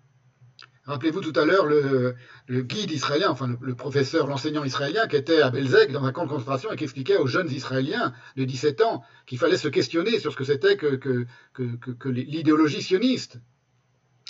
Rappelez-vous 0.91 1.21
tout 1.21 1.39
à 1.39 1.45
l'heure 1.45 1.67
le, 1.67 2.15
guide 2.49 2.91
israélien, 2.91 3.29
enfin 3.29 3.55
le, 3.61 3.75
professeur, 3.75 4.27
l'enseignant 4.27 4.65
israélien 4.65 5.07
qui 5.07 5.15
était 5.15 5.41
à 5.41 5.49
Belzec 5.49 5.93
dans 5.93 6.03
un 6.03 6.11
camp 6.11 6.25
de 6.25 6.29
concentration 6.29 6.69
et 6.69 6.75
qui 6.75 6.83
expliquait 6.83 7.15
aux 7.15 7.27
jeunes 7.27 7.49
Israéliens 7.49 8.13
de 8.35 8.43
17 8.43 8.81
ans 8.81 9.01
qu'il 9.25 9.37
fallait 9.37 9.55
se 9.55 9.69
questionner 9.69 10.19
sur 10.19 10.33
ce 10.33 10.37
que 10.37 10.43
c'était 10.43 10.75
que, 10.75 11.25
l'idéologie 12.09 12.81
sioniste 12.81 13.39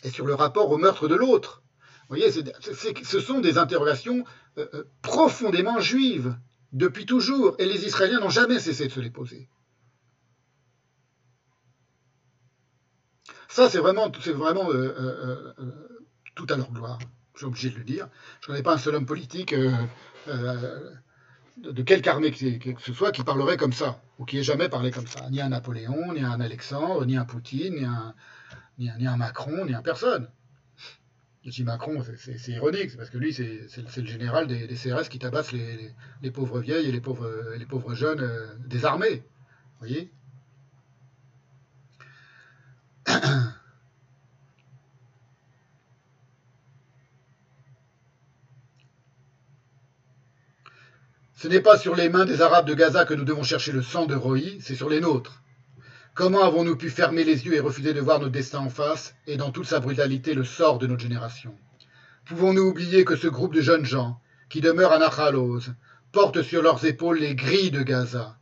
et 0.04 0.12
sur 0.12 0.28
le 0.28 0.36
rapport 0.36 0.70
au 0.70 0.78
meurtre 0.78 1.08
de 1.08 1.16
l'autre. 1.16 1.64
Vous 2.10 2.16
voyez, 2.16 2.32
ce 2.32 3.20
sont 3.20 3.40
des 3.40 3.58
interrogations 3.58 4.24
euh, 4.60 4.68
euh, 4.76 4.84
profondément 5.02 5.80
juives 5.80 6.38
depuis 6.74 7.08
toujours 7.08 7.56
et 7.58 7.66
les 7.66 7.86
Israéliens 7.88 8.20
n'ont 8.20 8.30
jamais 8.30 8.60
cessé 8.60 8.86
de 8.86 8.92
se 8.92 9.00
les 9.00 9.10
poser. 9.10 9.50
Ça, 13.50 13.68
c'est 13.68 13.80
vraiment, 13.80 14.12
c'est 14.22 14.32
vraiment 14.32 14.72
euh, 14.72 15.54
tout 16.46 16.54
à 16.54 16.58
leur 16.58 16.72
gloire. 16.72 17.00
Je 17.34 17.40
suis 17.40 17.46
obligé 17.46 17.70
de 17.70 17.78
le 17.78 17.84
dire. 17.84 18.08
Je 18.42 18.46
ne 18.46 18.48
connais 18.48 18.64
pas 18.64 18.74
un 18.74 18.78
seul 18.78 18.96
homme 18.96 19.06
politique 19.06 19.54
de 21.58 21.84
quelque 21.84 22.08
armée 22.08 22.32
que, 22.32 22.80
ce 22.80 22.94
soit 22.94 23.12
qui 23.12 23.24
parlerait 23.24 23.58
comme 23.58 23.74
ça, 23.74 24.02
ou 24.18 24.26
qui 24.26 24.40
ait 24.40 24.44
jamais 24.44 24.70
parlé 24.70 24.92
comme 24.92 25.08
ça. 25.08 25.30
Ni 25.30 25.42
un 25.42 25.50
Napoléon, 25.50 26.14
ni 26.14 26.22
un 26.22 26.40
Alexandre, 26.40 27.06
ni 27.06 27.18
un 27.18 27.26
Poutine, 27.26 27.76
ni 27.76 27.86
un, 27.86 28.16
ni 28.98 29.08
un, 29.08 29.18
Macron, 29.18 29.66
ni 29.66 29.74
un 29.74 29.82
personne. 29.82 30.28
Je 31.44 31.50
dis 31.50 31.64
Macron, 31.64 32.04
c'est 32.18 32.52
ironique, 32.52 32.96
parce 32.98 33.10
que 33.10 33.18
lui, 33.18 33.34
c'est 33.34 33.68
le 33.98 34.06
général 34.06 34.48
des, 34.48 34.68
CRS 34.68 35.10
qui 35.10 35.20
tabasse 35.20 35.52
les, 35.52 36.32
pauvres 36.32 36.60
vieilles 36.60 36.88
et 36.88 36.92
les 36.92 37.02
pauvres, 37.02 37.56
les 37.58 37.66
pauvres 37.66 37.96
jeunes 37.96 38.22
euh, 38.22 38.56
des 38.66 38.86
armées. 38.86 39.24
Vous 39.80 39.88
voyez? 39.88 40.12
Ce 51.42 51.48
n'est 51.48 51.60
pas 51.60 51.80
sur 51.80 51.96
les 51.96 52.08
mains 52.08 52.26
des 52.26 52.44
Arabes 52.44 52.68
de 52.68 52.76
Gaza 52.76 53.04
que 53.04 53.16
nous 53.16 53.24
devons 53.24 53.42
chercher 53.42 53.72
le 53.72 53.82
sang 53.82 54.06
de 54.06 54.14
Rohi, 54.14 54.60
c'est 54.62 54.76
sur 54.76 54.90
les 54.90 55.00
nôtres. 55.00 55.42
Comment 56.14 56.44
avons-nous 56.44 56.76
pu 56.76 56.92
fermer 56.92 57.24
les 57.24 57.48
yeux 57.48 57.56
et 57.56 57.60
refuser 57.60 57.96
de 57.96 58.00
voir 58.00 58.20
notre 58.20 58.32
destin 58.32 58.60
en 58.60 58.70
face 58.70 59.16
et 59.26 59.38
dans 59.38 59.50
toute 59.50 59.66
sa 59.66 59.80
brutalité 59.80 60.36
le 60.36 60.44
sort 60.44 60.78
de 60.78 60.86
notre 60.86 61.02
génération? 61.02 61.56
Pouvons-nous 62.26 62.62
oublier 62.62 63.06
que 63.06 63.16
ce 63.16 63.28
groupe 63.28 63.56
de 63.56 63.62
jeunes 63.62 63.86
gens, 63.86 64.22
qui 64.52 64.62
demeurent 64.62 64.92
à 64.92 65.00
Nachalos, 65.00 65.62
porte 66.12 66.44
sur 66.44 66.62
leurs 66.62 66.86
épaules 66.86 67.18
les 67.18 67.34
grilles 67.34 67.72
de 67.72 67.82
Gaza? 67.82 68.38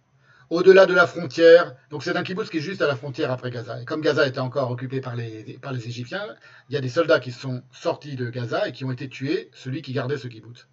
Au-delà 0.49 0.85
de 0.85 0.93
la 0.93 1.07
frontière, 1.07 1.75
donc 1.91 2.03
c'est 2.03 2.17
un 2.17 2.23
kibbutz 2.23 2.49
qui 2.49 2.57
est 2.57 2.59
juste 2.59 2.81
à 2.81 2.87
la 2.87 2.97
frontière 2.97 3.31
après 3.31 3.49
Gaza. 3.49 3.81
Et 3.81 3.85
comme 3.85 4.01
Gaza 4.01 4.27
était 4.27 4.39
encore 4.39 4.71
occupé 4.71 4.99
par 4.99 5.15
les, 5.15 5.57
par 5.61 5.71
les 5.71 5.87
Égyptiens, 5.87 6.35
il 6.69 6.73
y 6.73 6.77
a 6.77 6.81
des 6.81 6.89
soldats 6.89 7.21
qui 7.21 7.31
sont 7.31 7.63
sortis 7.71 8.17
de 8.17 8.29
Gaza 8.29 8.67
et 8.67 8.73
qui 8.73 8.83
ont 8.83 8.91
été 8.91 9.07
tués, 9.07 9.49
celui 9.53 9.81
qui 9.81 9.93
gardait 9.93 10.17
ce 10.17 10.27
kibbutz. 10.27 10.67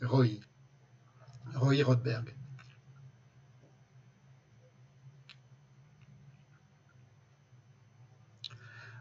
Rohi. 0.00 0.40
Roy 1.54 1.82
Rothberg. 1.82 2.34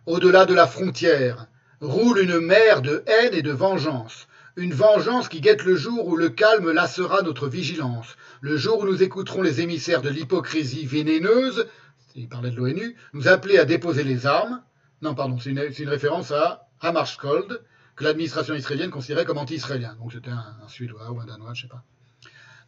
Au-delà 0.06 0.46
de 0.46 0.54
la 0.54 0.66
frontière, 0.66 1.48
roule 1.82 2.20
une 2.20 2.40
mer 2.40 2.82
de 2.82 3.04
haine 3.06 3.34
et 3.34 3.44
de 3.44 3.52
vengeance, 3.52 4.28
une 4.56 4.74
vengeance 4.74 5.30
qui 5.30 5.40
guette 5.40 5.64
le 5.64 5.76
jour 5.76 6.08
où 6.08 6.16
le 6.16 6.30
calme 6.30 6.72
lassera 6.72 7.22
notre 7.22 7.48
vigilance, 7.48 8.18
le 8.42 8.58
jour 8.58 8.80
où 8.80 8.86
nous 8.86 9.04
écouterons 9.04 9.42
les 9.42 9.62
émissaires 9.62 10.02
de 10.02 10.10
l'hypocrisie 10.10 10.86
vénéneuse, 10.86 11.68
il 12.16 12.28
parlait 12.28 12.52
de 12.52 12.56
l'ONU, 12.56 12.96
nous 13.14 13.28
appeler 13.28 13.60
à 13.60 13.66
déposer 13.66 14.04
les 14.04 14.26
armes. 14.26 14.62
Non, 15.02 15.16
pardon, 15.16 15.38
c'est 15.38 15.52
une, 15.52 15.90
référence 15.90 16.32
à 16.32 16.68
Hammarskjöld, 16.82 17.62
que 17.96 18.04
l'administration 18.04 18.56
israélienne 18.56 18.90
considérait 18.90 19.26
comme 19.26 19.38
anti-israélien. 19.38 19.96
Donc 20.00 20.12
c'était 20.12 20.32
un, 20.32 20.56
un 20.64 20.68
Suédois 20.68 21.12
ou 21.12 21.20
un 21.20 21.26
Danois, 21.26 21.54
je 21.54 21.66
ne 21.66 21.70
sais 21.70 21.72
pas. 21.72 21.84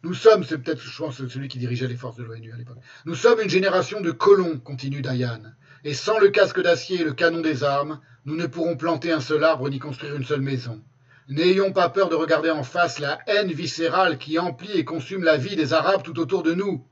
Nous 0.04 0.14
sommes, 0.14 0.42
c'est 0.42 0.58
peut-être, 0.58 0.80
je 0.80 1.28
celui 1.28 1.46
qui 1.46 1.58
dirigeait 1.58 1.86
les 1.86 1.96
forces 1.96 2.16
de 2.16 2.24
l'ONU 2.24 2.52
à 2.52 2.56
l'époque. 2.56 2.78
Nous 3.04 3.14
sommes 3.14 3.40
une 3.40 3.48
génération 3.48 4.00
de 4.00 4.10
colons, 4.10 4.58
continue 4.58 5.00
Diane. 5.00 5.54
Et 5.84 5.94
sans 5.94 6.18
le 6.18 6.30
casque 6.30 6.60
d'acier 6.60 7.00
et 7.00 7.04
le 7.04 7.12
canon 7.12 7.40
des 7.40 7.62
armes, 7.62 8.00
nous 8.24 8.36
ne 8.36 8.46
pourrons 8.46 8.76
planter 8.76 9.12
un 9.12 9.20
seul 9.20 9.44
arbre 9.44 9.68
ni 9.68 9.78
construire 9.78 10.16
une 10.16 10.24
seule 10.24 10.40
maison. 10.40 10.82
N'ayons 11.28 11.72
pas 11.72 11.88
peur 11.88 12.08
de 12.08 12.16
regarder 12.16 12.50
en 12.50 12.64
face 12.64 12.98
la 12.98 13.20
haine 13.28 13.52
viscérale 13.52 14.18
qui 14.18 14.40
emplit 14.40 14.72
et 14.72 14.84
consume 14.84 15.22
la 15.22 15.36
vie 15.36 15.54
des 15.54 15.72
Arabes 15.72 16.02
tout 16.02 16.18
autour 16.18 16.42
de 16.42 16.52
nous. 16.52 16.84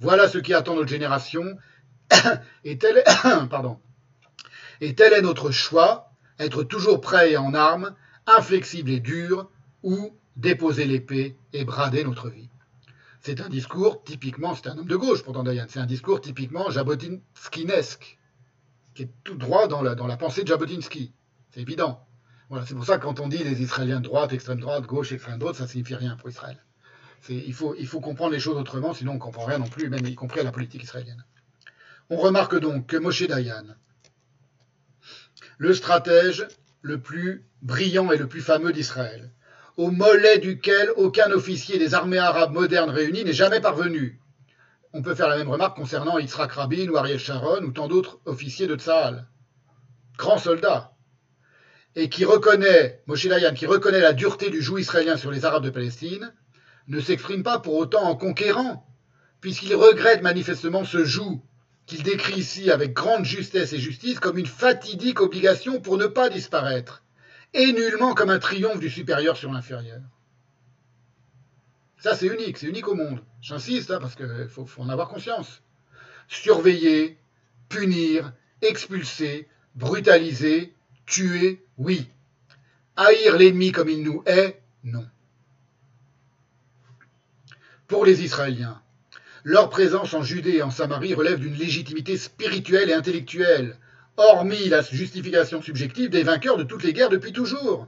Voilà 0.00 0.28
ce 0.28 0.38
qui 0.38 0.52
attend 0.52 0.74
notre 0.74 0.88
génération. 0.88 1.56
et 2.64 2.76
tel 2.78 3.04
pardon. 3.50 3.78
Et 4.80 4.94
tel 4.94 5.12
est 5.12 5.22
notre 5.22 5.52
choix, 5.52 6.10
être 6.40 6.64
toujours 6.64 7.00
prêt 7.00 7.32
et 7.32 7.36
en 7.36 7.54
armes, 7.54 7.94
inflexible 8.26 8.90
et 8.90 9.00
dur, 9.00 9.48
ou 9.82 10.16
déposer 10.38 10.86
l'épée 10.86 11.36
et 11.52 11.64
brader 11.64 12.04
notre 12.04 12.30
vie. 12.30 12.48
C'est 13.20 13.40
un 13.40 13.48
discours 13.48 14.02
typiquement, 14.04 14.54
c'est 14.54 14.68
un 14.68 14.78
homme 14.78 14.86
de 14.86 14.96
gauche 14.96 15.22
pourtant 15.22 15.42
Dayan, 15.42 15.66
c'est 15.68 15.80
un 15.80 15.86
discours 15.86 16.20
typiquement 16.20 16.70
jabotinskinesque, 16.70 18.18
qui 18.94 19.02
est 19.02 19.10
tout 19.24 19.36
droit 19.36 19.66
dans 19.66 19.82
la, 19.82 20.16
pensée 20.16 20.42
de 20.42 20.48
Jabotinsky. 20.48 21.12
C'est 21.50 21.60
évident. 21.60 22.06
Voilà, 22.48 22.64
c'est 22.64 22.74
pour 22.74 22.86
ça 22.86 22.98
que 22.98 23.02
quand 23.02 23.20
on 23.20 23.28
dit 23.28 23.38
les 23.38 23.60
Israéliens 23.60 24.00
droite, 24.00 24.32
extrême 24.32 24.60
droite, 24.60 24.86
gauche, 24.86 25.12
extrême 25.12 25.38
droite, 25.38 25.56
ça 25.56 25.64
ne 25.64 25.68
signifie 25.68 25.96
rien 25.96 26.16
pour 26.16 26.30
Israël. 26.30 26.58
Il 27.28 27.52
faut, 27.52 28.00
comprendre 28.00 28.32
les 28.32 28.40
choses 28.40 28.56
autrement, 28.56 28.94
sinon 28.94 29.12
on 29.12 29.14
ne 29.16 29.20
comprend 29.20 29.44
rien 29.44 29.58
non 29.58 29.66
plus, 29.66 29.90
même 29.90 30.06
y 30.06 30.14
compris 30.14 30.42
la 30.42 30.52
politique 30.52 30.84
israélienne. 30.84 31.24
On 32.10 32.16
remarque 32.16 32.58
donc 32.58 32.86
que 32.86 32.96
Moshe 32.96 33.26
Dayan, 33.26 33.64
le 35.58 35.74
stratège 35.74 36.46
le 36.80 37.00
plus 37.00 37.44
brillant 37.60 38.12
et 38.12 38.16
le 38.16 38.28
plus 38.28 38.40
fameux 38.40 38.72
d'Israël, 38.72 39.32
au 39.78 39.92
mollet 39.92 40.38
duquel 40.38 40.90
aucun 40.96 41.30
officier 41.30 41.78
des 41.78 41.94
armées 41.94 42.18
arabes 42.18 42.52
modernes 42.52 42.90
réunies 42.90 43.22
n'est 43.22 43.32
jamais 43.32 43.60
parvenu. 43.60 44.20
On 44.92 45.02
peut 45.02 45.14
faire 45.14 45.28
la 45.28 45.36
même 45.36 45.48
remarque 45.48 45.76
concernant 45.76 46.18
Yitzhak 46.18 46.50
Rabin 46.50 46.88
ou 46.88 46.96
Ariel 46.96 47.20
Sharon 47.20 47.62
ou 47.62 47.70
tant 47.70 47.86
d'autres 47.86 48.18
officiers 48.24 48.66
de 48.66 48.74
Tsahal. 48.74 49.28
Grands 50.16 50.38
soldats. 50.38 50.96
Et 51.94 52.08
qui 52.08 52.24
reconnaît, 52.24 53.02
Moshe 53.06 53.28
Dayan, 53.28 53.54
qui 53.54 53.66
reconnaît 53.66 54.00
la 54.00 54.14
dureté 54.14 54.50
du 54.50 54.60
joug 54.60 54.78
israélien 54.78 55.16
sur 55.16 55.30
les 55.30 55.44
Arabes 55.44 55.64
de 55.64 55.70
Palestine, 55.70 56.34
ne 56.88 56.98
s'exprime 56.98 57.44
pas 57.44 57.60
pour 57.60 57.76
autant 57.76 58.02
en 58.02 58.16
conquérant, 58.16 58.84
puisqu'il 59.40 59.76
regrette 59.76 60.22
manifestement 60.22 60.84
ce 60.84 61.04
joug 61.04 61.40
qu'il 61.86 62.02
décrit 62.02 62.40
ici 62.40 62.72
avec 62.72 62.94
grande 62.94 63.24
justesse 63.24 63.72
et 63.74 63.78
justice 63.78 64.18
comme 64.18 64.38
une 64.38 64.46
fatidique 64.46 65.20
obligation 65.20 65.80
pour 65.80 65.98
ne 65.98 66.06
pas 66.06 66.30
disparaître, 66.30 67.04
et 67.54 67.72
nullement 67.72 68.14
comme 68.14 68.30
un 68.30 68.38
triomphe 68.38 68.80
du 68.80 68.90
supérieur 68.90 69.36
sur 69.36 69.52
l'inférieur. 69.52 70.00
Ça, 71.98 72.14
c'est 72.14 72.26
unique, 72.26 72.58
c'est 72.58 72.68
unique 72.68 72.88
au 72.88 72.94
monde. 72.94 73.20
J'insiste, 73.40 73.90
hein, 73.90 73.98
parce 74.00 74.14
qu'il 74.14 74.48
faut, 74.48 74.66
en 74.78 74.88
avoir 74.88 75.08
conscience. 75.08 75.62
Surveiller, 76.28 77.18
punir, 77.68 78.32
expulser, 78.62 79.48
brutaliser, 79.74 80.74
tuer, 81.06 81.64
oui. 81.76 82.08
Haïr 82.96 83.36
l'ennemi 83.36 83.72
comme 83.72 83.88
il 83.88 84.02
nous 84.02 84.22
est, 84.26 84.60
non. 84.84 85.06
Pour 87.86 88.04
les 88.04 88.22
Israéliens, 88.22 88.82
leur 89.44 89.70
présence 89.70 90.14
en 90.14 90.22
Judée 90.22 90.56
et 90.56 90.62
en 90.62 90.70
Samarie 90.70 91.14
relève 91.14 91.40
d'une 91.40 91.54
légitimité 91.54 92.16
spirituelle 92.16 92.90
et 92.90 92.94
intellectuelle, 92.94 93.78
hormis 94.18 94.68
la 94.68 94.82
justification 94.82 95.62
subjective 95.62 96.10
des 96.10 96.22
vainqueurs 96.22 96.56
de 96.56 96.64
toutes 96.64 96.82
les 96.82 96.92
guerres 96.92 97.08
depuis 97.08 97.32
toujours. 97.32 97.86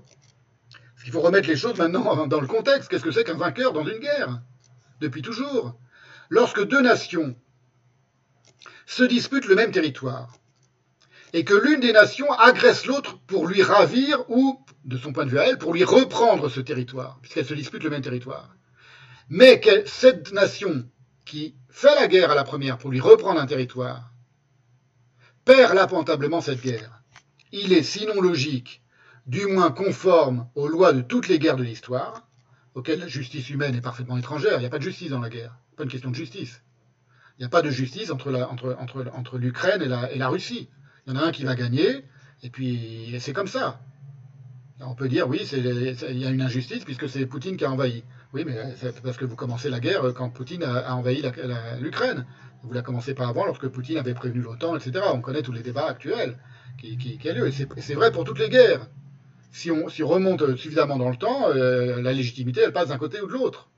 Parce 0.94 1.04
qu'il 1.04 1.12
faut 1.12 1.20
remettre 1.20 1.48
les 1.48 1.56
choses 1.56 1.78
maintenant 1.78 2.26
dans 2.26 2.40
le 2.40 2.46
contexte. 2.46 2.88
Qu'est-ce 2.88 3.04
que 3.04 3.10
c'est 3.10 3.24
qu'un 3.24 3.36
vainqueur 3.36 3.72
dans 3.72 3.84
une 3.84 3.98
guerre 3.98 4.40
Depuis 5.00 5.22
toujours? 5.22 5.74
Lorsque 6.28 6.64
deux 6.66 6.80
nations 6.80 7.36
se 8.86 9.02
disputent 9.02 9.46
le 9.46 9.54
même 9.54 9.72
territoire, 9.72 10.32
et 11.32 11.44
que 11.44 11.54
l'une 11.54 11.80
des 11.80 11.92
nations 11.92 12.30
agresse 12.32 12.86
l'autre 12.86 13.18
pour 13.26 13.46
lui 13.46 13.62
ravir 13.62 14.24
ou, 14.28 14.64
de 14.84 14.96
son 14.96 15.12
point 15.12 15.24
de 15.24 15.30
vue 15.30 15.38
à 15.38 15.48
elle, 15.48 15.58
pour 15.58 15.72
lui 15.72 15.84
reprendre 15.84 16.48
ce 16.48 16.60
territoire, 16.60 17.18
puisqu'elle 17.22 17.46
se 17.46 17.54
dispute 17.54 17.84
le 17.84 17.90
même 17.90 18.02
territoire. 18.02 18.54
Mais 19.28 19.60
que 19.60 19.86
cette 19.86 20.32
nation 20.32 20.88
qui 21.24 21.54
fait 21.68 21.94
la 21.94 22.08
guerre 22.08 22.32
à 22.32 22.34
la 22.34 22.42
première 22.42 22.78
pour 22.78 22.90
lui 22.90 23.00
reprendre 23.00 23.40
un 23.40 23.46
territoire 23.46 24.10
perd 25.44 25.74
lamentablement 25.74 26.40
cette 26.40 26.62
guerre. 26.62 27.02
Il 27.52 27.72
est 27.72 27.82
sinon 27.82 28.20
logique, 28.20 28.82
du 29.26 29.46
moins 29.46 29.70
conforme 29.70 30.48
aux 30.54 30.68
lois 30.68 30.92
de 30.92 31.02
toutes 31.02 31.28
les 31.28 31.38
guerres 31.38 31.56
de 31.56 31.64
l'histoire, 31.64 32.28
auxquelles 32.74 33.00
la 33.00 33.08
justice 33.08 33.50
humaine 33.50 33.74
est 33.74 33.80
parfaitement 33.80 34.16
étrangère. 34.16 34.54
Il 34.56 34.60
n'y 34.60 34.66
a 34.66 34.70
pas 34.70 34.78
de 34.78 34.84
justice 34.84 35.10
dans 35.10 35.20
la 35.20 35.28
guerre. 35.28 35.56
Pas 35.76 35.84
une 35.84 35.90
question 35.90 36.10
de 36.10 36.14
justice. 36.14 36.62
Il 37.38 37.42
n'y 37.42 37.46
a 37.46 37.48
pas 37.48 37.62
de 37.62 37.70
justice 37.70 38.10
entre, 38.10 39.38
l'Ukraine 39.38 39.82
et 39.82 39.88
la, 39.88 40.12
et 40.12 40.18
la 40.18 40.28
Russie. 40.28 40.68
Il 41.06 41.12
y 41.12 41.16
en 41.16 41.20
a 41.20 41.24
un 41.24 41.32
qui 41.32 41.44
va 41.44 41.54
gagner, 41.54 42.04
et 42.42 42.50
puis 42.50 43.16
c'est 43.18 43.32
comme 43.32 43.48
ça. 43.48 43.80
On 44.82 44.94
peut 44.94 45.08
dire, 45.08 45.28
oui, 45.28 45.46
il 45.52 46.18
y 46.18 46.26
a 46.26 46.30
une 46.30 46.40
injustice 46.40 46.84
puisque 46.84 47.08
c'est 47.08 47.26
Poutine 47.26 47.56
qui 47.56 47.64
a 47.64 47.70
envahi. 47.70 48.02
Oui, 48.32 48.44
mais 48.46 48.56
c'est 48.76 49.00
parce 49.02 49.16
que 49.16 49.24
vous 49.24 49.36
commencez 49.36 49.68
la 49.68 49.80
guerre 49.80 50.12
quand 50.14 50.30
Poutine 50.30 50.62
a, 50.62 50.94
envahi 50.94 51.22
l'Ukraine. 51.80 52.24
Vous 52.62 52.72
la 52.72 52.82
commencez 52.82 53.14
pas 53.14 53.28
avant, 53.28 53.44
lorsque 53.44 53.68
Poutine 53.68 53.98
avait 53.98 54.14
prévenu 54.14 54.40
l'OTAN, 54.42 54.76
etc. 54.76 55.04
On 55.12 55.20
connaît 55.20 55.42
tous 55.42 55.52
les 55.52 55.62
débats 55.62 55.86
actuels 55.86 56.38
qui, 56.78 56.96
qui, 56.96 57.30
ont 57.30 57.34
lieu. 57.34 57.48
Et 57.48 57.80
c'est 57.80 57.94
vrai 57.94 58.10
pour 58.10 58.24
toutes 58.24 58.38
les 58.38 58.48
guerres. 58.48 58.88
Si 59.52 59.70
on, 59.70 59.86
remonte 60.06 60.56
suffisamment 60.56 60.96
dans 60.96 61.10
le 61.10 61.16
temps, 61.16 61.48
euh, 61.48 62.00
la 62.00 62.12
légitimité, 62.12 62.60
elle 62.64 62.72
passe 62.72 62.88
d'un 62.88 62.98
côté 62.98 63.20
ou 63.20 63.26
de 63.26 63.32
l'autre. 63.32 63.68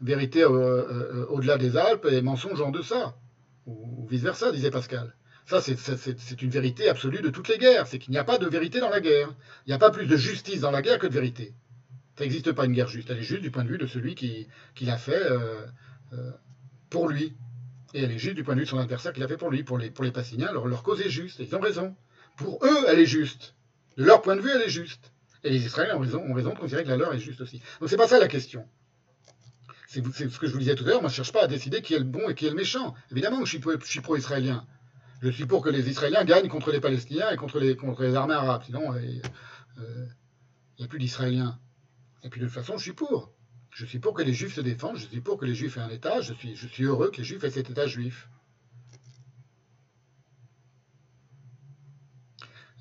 Vérité 0.00 0.42
euh, 0.42 0.50
euh, 0.50 1.26
au-delà 1.30 1.56
des 1.58 1.76
Alpes 1.76 2.06
et 2.10 2.20
mensonge 2.22 2.60
en 2.60 2.70
deçà. 2.70 3.16
Ou, 3.66 4.06
vice-versa, 4.08 4.52
disait 4.52 4.70
Pascal. 4.70 5.14
Ça, 5.46 5.60
c'est 5.60 6.42
une 6.42 6.50
vérité 6.50 6.88
absolue 6.88 7.22
de 7.22 7.30
toutes 7.30 7.48
les 7.48 7.58
guerres. 7.58 7.86
C'est 7.86 7.98
qu'il 7.98 8.10
n'y 8.10 8.18
a 8.18 8.24
pas 8.24 8.38
de 8.38 8.46
vérité 8.46 8.80
dans 8.80 8.90
la 8.90 9.00
guerre. 9.00 9.32
Il 9.66 9.70
n'y 9.70 9.74
a 9.74 9.78
pas 9.78 9.90
plus 9.90 10.06
de 10.06 10.16
justice 10.16 10.60
dans 10.60 10.70
la 10.70 10.82
guerre 10.82 10.98
que 10.98 11.06
de 11.06 11.12
vérité. 11.12 11.54
Ça 12.16 12.24
n'existe 12.24 12.52
pas 12.52 12.64
une 12.64 12.72
guerre 12.72 12.88
juste. 12.88 13.10
Elle 13.10 13.18
est 13.18 13.22
juste 13.22 13.42
du 13.42 13.50
point 13.50 13.62
de 13.62 13.68
vue 13.68 13.78
de 13.78 13.86
celui 13.86 14.14
qui, 14.14 14.48
qui 14.74 14.84
l'a 14.84 14.98
fait 14.98 15.22
pour 16.90 17.08
lui. 17.08 17.36
Et 17.94 18.02
elle 18.02 18.10
est 18.10 18.18
juste 18.18 18.34
du 18.34 18.44
point 18.44 18.54
de 18.54 18.60
vue 18.60 18.66
de 18.66 18.70
son 18.70 18.78
adversaire 18.78 19.12
qu'il 19.12 19.22
a 19.22 19.28
fait 19.28 19.36
pour 19.36 19.50
lui. 19.50 19.62
Pour 19.62 19.78
les, 19.78 19.90
pour 19.90 20.04
les 20.04 20.12
leur, 20.38 20.82
cause 20.82 21.00
est 21.00 21.10
juste. 21.10 21.38
ils 21.38 21.54
ont 21.54 21.60
raison. 21.60 21.94
Pour 22.36 22.58
eux, 22.64 22.84
elle 22.88 22.98
est 22.98 23.06
juste. 23.06 23.54
De 23.96 24.04
leur 24.04 24.22
point 24.22 24.36
de 24.36 24.40
vue, 24.40 24.50
elle 24.50 24.62
est 24.62 24.68
juste. 24.68 25.12
Et 25.44 25.50
les 25.50 25.64
Israéliens 25.64 25.96
ont 25.96 26.00
raison, 26.00 26.52
de 26.52 26.58
considérer 26.58 26.82
que 26.84 26.88
la 26.88 26.96
leur 26.96 27.14
est 27.14 27.20
juste 27.20 27.40
aussi. 27.40 27.62
Donc 27.80 27.88
c'est 27.88 27.96
pas 27.96 28.08
ça 28.08 28.18
la 28.18 28.28
question. 28.28 28.66
C'est 29.86 30.04
ce 30.04 30.38
que 30.38 30.46
je 30.46 30.52
vous 30.52 30.58
disais 30.58 30.74
tout 30.74 30.84
à 30.84 30.88
l'heure, 30.88 31.00
moi 31.00 31.08
ne 31.08 31.14
cherche 31.14 31.32
pas 31.32 31.44
à 31.44 31.46
décider 31.46 31.80
qui 31.80 31.94
est 31.94 31.98
le 31.98 32.04
bon 32.04 32.28
et 32.28 32.34
qui 32.34 32.46
est 32.46 32.50
le 32.50 32.56
méchant. 32.56 32.94
Évidemment 33.12 33.44
je 33.44 33.56
suis, 33.84 34.00
pro-israélien. 34.00 34.66
Je 35.22 35.30
suis 35.30 35.46
pour 35.46 35.62
que 35.62 35.70
les 35.70 35.88
Israéliens 35.88 36.24
gagnent 36.24 36.48
contre 36.48 36.72
les 36.72 36.80
Palestiniens 36.80 37.30
et 37.30 37.36
contre 37.36 37.58
les, 37.58 38.14
armées 38.14 38.34
arabes. 38.34 38.62
Sinon, 38.64 38.92
euh, 38.92 38.98
euh, 39.78 40.06
il 40.76 40.82
n'y 40.82 40.84
a 40.84 40.88
plus 40.88 40.98
d'Israéliens. 40.98 41.58
Et 42.22 42.28
puis 42.28 42.40
de 42.40 42.46
toute 42.46 42.54
façon, 42.54 42.76
je 42.76 42.82
suis 42.82 42.92
pour. 42.92 43.32
Je 43.70 43.84
suis 43.84 43.98
pour 43.98 44.14
que 44.14 44.22
les 44.22 44.32
Juifs 44.32 44.54
se 44.54 44.60
défendent, 44.60 44.96
je 44.96 45.06
suis 45.06 45.20
pour 45.20 45.36
que 45.36 45.44
les 45.44 45.54
Juifs 45.54 45.76
aient 45.76 45.80
un 45.80 45.90
État, 45.90 46.20
je 46.22 46.32
suis, 46.32 46.84
heureux 46.84 47.10
que 47.10 47.18
les 47.18 47.24
Juifs 47.24 47.44
aient 47.44 47.50
cet 47.50 47.68
État 47.68 47.86
juif. 47.86 48.30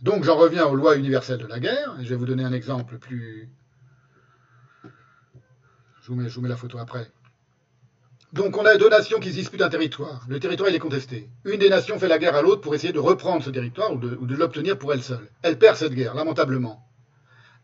Donc 0.01 0.23
j'en 0.23 0.37
reviens 0.37 0.65
aux 0.65 0.75
lois 0.75 0.95
universelles 0.95 1.39
de 1.39 1.47
la 1.47 1.59
guerre, 1.59 1.99
et 1.99 2.05
je 2.05 2.09
vais 2.09 2.15
vous 2.15 2.25
donner 2.25 2.45
un 2.45 2.53
exemple 2.53 2.97
plus... 2.97 3.49
Je 6.01 6.11
vous 6.11 6.15
mets 6.15 6.49
la 6.49 6.55
photo 6.55 6.77
après. 6.77 7.11
Donc 8.35 8.57
on 8.57 8.65
a 8.65 8.75
deux 8.75 8.89
nations 8.89 9.21
qui 9.21 9.29
se 9.29 9.35
disputent 9.35 9.61
un 9.61 9.69
territoire. 9.69 10.25
Le 10.27 10.41
territoire 10.41 10.67
il 10.67 10.75
est 10.75 10.79
contesté. 10.79 11.29
Une 11.45 11.57
des 11.57 11.69
nations 11.69 11.97
fait 11.97 12.09
la 12.09 12.17
guerre 12.17 12.35
à 12.35 12.41
l'autre 12.41 12.59
pour 12.59 12.75
essayer 12.75 12.91
de 12.91 12.99
reprendre 12.99 13.41
ce 13.41 13.49
territoire 13.49 13.93
ou 13.93 13.97
de, 13.97 14.35
l'obtenir 14.35 14.77
pour 14.77 14.91
elle 14.91 15.01
seule. 15.01 15.29
Elle 15.41 15.57
perd 15.57 15.77
cette 15.77 15.93
guerre, 15.93 16.15
lamentablement. 16.15 16.85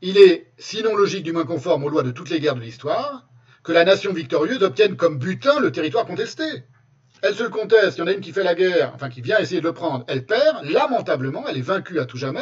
Il 0.02 0.18
est, 0.18 0.48
sinon 0.58 0.96
logique 0.96 1.24
du 1.24 1.34
moins 1.34 1.46
conforme 1.46 1.84
aux 1.84 1.90
lois 1.90 2.04
de 2.04 2.12
toutes 2.12 2.30
les 2.30 2.40
guerres 2.40 2.56
de 2.56 2.62
l'histoire, 2.62 3.28
que 3.66 3.74
la 3.74 3.84
nation 3.84 4.14
victorieuse 4.14 4.64
obtienne 4.64 4.96
comme 4.96 5.20
butin 5.20 5.60
le 5.60 5.74
territoire 5.74 6.06
contesté. 6.06 6.46
Elle 7.22 7.36
se 7.36 7.44
le 7.44 7.50
conteste, 7.50 7.98
il 7.98 8.00
y 8.00 8.04
en 8.04 8.08
a 8.08 8.14
une 8.14 8.22
qui 8.22 8.32
fait 8.32 8.46
la 8.46 8.56
guerre, 8.56 8.94
enfin 8.96 9.10
qui 9.10 9.20
vient 9.20 9.40
essayer 9.40 9.60
de 9.60 9.68
le 9.68 9.74
prendre, 9.74 10.06
elle 10.08 10.26
perd, 10.26 10.64
lamentablement, 10.64 11.44
elle 11.50 11.58
est 11.58 11.62
vaincue 11.62 12.00
à 12.00 12.06
tout 12.06 12.18
jamais. 12.18 12.40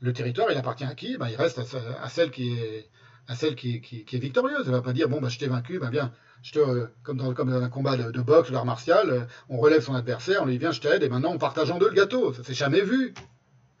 Le 0.00 0.12
territoire, 0.12 0.50
il 0.50 0.58
appartient 0.58 0.82
à 0.82 0.96
qui? 0.96 1.16
Ben, 1.16 1.28
Il 1.28 1.36
reste 1.36 1.60
à, 1.60 2.08
celle 2.08 2.32
qui 2.32 2.58
est, 2.58 2.90
à 3.28 3.34
celle 3.34 3.54
qui 3.54 3.76
est, 3.76 4.18
victorieuse. 4.18 4.62
Elle 4.64 4.72
ne 4.72 4.76
va 4.76 4.82
pas 4.82 4.92
dire, 4.92 5.08
bon, 5.08 5.20
ben, 5.20 5.28
je 5.28 5.38
t'ai 5.38 5.46
vaincu, 5.46 5.78
ben, 5.78 5.90
bien, 5.90 6.12
je 6.42 6.52
te, 6.52 6.58
euh, 6.58 6.86
comme, 7.02 7.18
dans, 7.18 7.30
un 7.30 7.68
combat 7.68 7.96
de, 7.96 8.20
boxe 8.20 8.50
ou 8.50 8.52
d'art 8.52 8.64
martial, 8.64 9.10
euh, 9.10 9.20
on 9.48 9.58
relève 9.58 9.82
son 9.82 9.94
adversaire, 9.94 10.42
on 10.42 10.46
lui 10.46 10.54
dit, 10.54 10.58
viens, 10.58 10.72
je 10.72 10.80
t'aide, 10.80 11.02
et 11.02 11.08
maintenant 11.08 11.32
on 11.32 11.38
partage 11.38 11.70
en 11.70 11.78
deux 11.78 11.88
le 11.88 11.94
gâteau. 11.94 12.32
Ça 12.32 12.42
s'est 12.42 12.54
jamais 12.54 12.82
vu. 12.82 13.14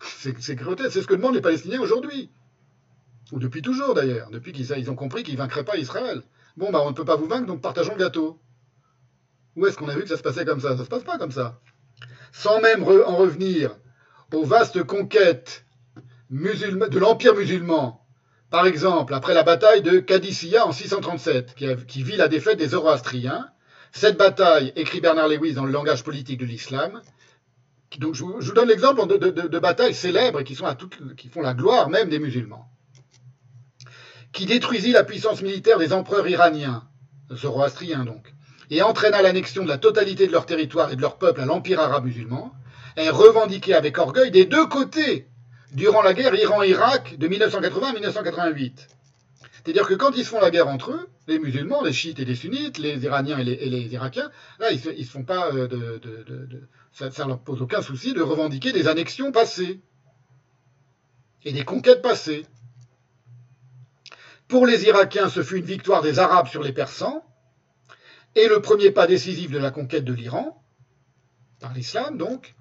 C'est 0.00 0.56
grotesque, 0.56 0.90
c'est 0.92 1.02
ce 1.02 1.06
que 1.06 1.14
demandent 1.14 1.36
les 1.36 1.40
Palestiniens 1.40 1.80
aujourd'hui. 1.80 2.28
Ou 3.30 3.38
depuis 3.38 3.62
toujours 3.62 3.94
d'ailleurs, 3.94 4.30
depuis 4.30 4.52
qu'ils 4.52 4.68
ils 4.76 4.90
ont 4.90 4.96
compris 4.96 5.22
qu'ils 5.22 5.34
ne 5.34 5.38
vaincraient 5.38 5.64
pas 5.64 5.76
Israël. 5.76 6.22
Bon, 6.56 6.72
bah, 6.72 6.80
on 6.84 6.90
ne 6.90 6.94
peut 6.94 7.04
pas 7.04 7.14
vous 7.14 7.28
vaincre, 7.28 7.46
donc 7.46 7.62
partageons 7.62 7.94
le 7.94 8.00
gâteau. 8.00 8.40
Où 9.54 9.66
est-ce 9.66 9.76
qu'on 9.76 9.88
a 9.88 9.94
vu 9.94 10.02
que 10.02 10.08
ça 10.08 10.16
se 10.16 10.22
passait 10.22 10.44
comme 10.44 10.60
ça? 10.60 10.70
Ça 10.70 10.78
ne 10.78 10.84
se 10.84 10.88
passe 10.88 11.04
pas 11.04 11.18
comme 11.18 11.30
ça. 11.30 11.60
Sans 12.32 12.60
même 12.60 12.82
en 12.82 13.16
revenir 13.16 13.76
aux 14.32 14.44
vastes 14.44 14.82
conquêtes 14.82 15.64
de 16.30 16.98
l'Empire 16.98 17.34
musulman, 17.34 18.01
par 18.52 18.66
exemple, 18.66 19.14
après 19.14 19.32
la 19.32 19.44
bataille 19.44 19.80
de 19.80 19.98
Qadisiyah 19.98 20.66
en 20.66 20.72
637, 20.72 21.54
qui, 21.88 22.02
vit 22.02 22.18
la 22.18 22.28
défaite 22.28 22.58
des 22.58 22.68
Zoroastriens, 22.68 23.48
cette 23.92 24.18
bataille, 24.18 24.74
écrit 24.76 25.00
Bernard 25.00 25.28
Lewis 25.28 25.54
dans 25.54 25.64
le 25.64 25.72
langage 25.72 26.04
politique 26.04 26.38
de 26.38 26.44
l'islam, 26.44 27.00
donc 27.98 28.14
je 28.14 28.22
vous, 28.22 28.52
donne 28.52 28.68
l'exemple 28.68 29.06
de, 29.06 29.58
batailles 29.58 29.94
célèbres 29.94 30.42
qui, 30.42 30.54
qui 31.16 31.28
font 31.28 31.40
la 31.40 31.54
gloire 31.54 31.88
même 31.88 32.10
des 32.10 32.18
musulmans, 32.18 32.68
qui 34.32 34.44
détruisit 34.44 34.92
la 34.92 35.04
puissance 35.04 35.40
militaire 35.40 35.78
des 35.78 35.94
empereurs 35.94 36.28
iraniens, 36.28 36.84
zoroastriens 37.30 38.04
donc, 38.04 38.34
et 38.68 38.82
entraîna 38.82 39.22
l'annexion 39.22 39.64
de 39.64 39.68
la 39.68 39.78
totalité 39.78 40.26
de 40.26 40.32
leur 40.32 40.44
territoire 40.44 40.92
et 40.92 40.96
de 40.96 41.00
leur 41.00 41.16
peuple 41.16 41.40
à 41.40 41.46
l'empire 41.46 41.80
arabe 41.80 42.04
musulman, 42.04 42.52
est 42.96 43.08
revendiqué 43.08 43.74
avec 43.74 43.96
orgueil 43.96 44.30
des 44.30 44.44
deux 44.44 44.66
côtés 44.66 45.31
durant 45.72 46.02
la 46.02 46.14
guerre 46.14 46.34
Iran-Irak 46.34 47.18
de 47.18 47.28
1980 47.28 47.88
à 47.88 47.92
1988. 47.92 48.88
C'est-à-dire 49.52 49.86
que 49.86 49.94
quand 49.94 50.12
ils 50.16 50.24
se 50.24 50.30
font 50.30 50.40
la 50.40 50.50
guerre 50.50 50.68
entre 50.68 50.92
eux, 50.92 51.08
les 51.28 51.38
musulmans, 51.38 51.82
les 51.82 51.92
chiites 51.92 52.18
et 52.18 52.24
les 52.24 52.34
sunnites, 52.34 52.78
les 52.78 53.04
iraniens 53.04 53.38
et 53.38 53.44
les, 53.44 53.94
irakiens, 53.94 54.30
là, 54.58 54.72
ils 54.72 54.98
ne 54.98 55.04
se 55.04 55.10
font 55.10 55.24
pas 55.24 55.52
de 55.52 56.00
ça 56.92 57.24
ne 57.24 57.28
leur 57.28 57.40
pose 57.40 57.62
aucun 57.62 57.82
souci 57.82 58.12
de 58.12 58.22
revendiquer 58.22 58.72
des 58.72 58.86
annexions 58.86 59.32
passées 59.32 59.80
et 61.44 61.52
des 61.52 61.64
conquêtes 61.64 62.02
passées. 62.02 62.46
Pour 64.46 64.66
les 64.66 64.84
Irakiens, 64.84 65.30
ce 65.30 65.42
fut 65.42 65.58
une 65.58 65.64
victoire 65.64 66.02
des 66.02 66.18
Arabes 66.18 66.48
sur 66.48 66.62
les 66.62 66.72
Persans 66.72 67.24
et 68.34 68.46
le 68.46 68.60
premier 68.60 68.90
pas 68.90 69.06
décisif 69.06 69.50
de 69.50 69.58
la 69.58 69.70
conquête 69.70 70.04
de 70.04 70.12
l'Iran, 70.12 70.62
par 71.60 71.72
l'islam 71.72 72.18
donc. 72.18 72.54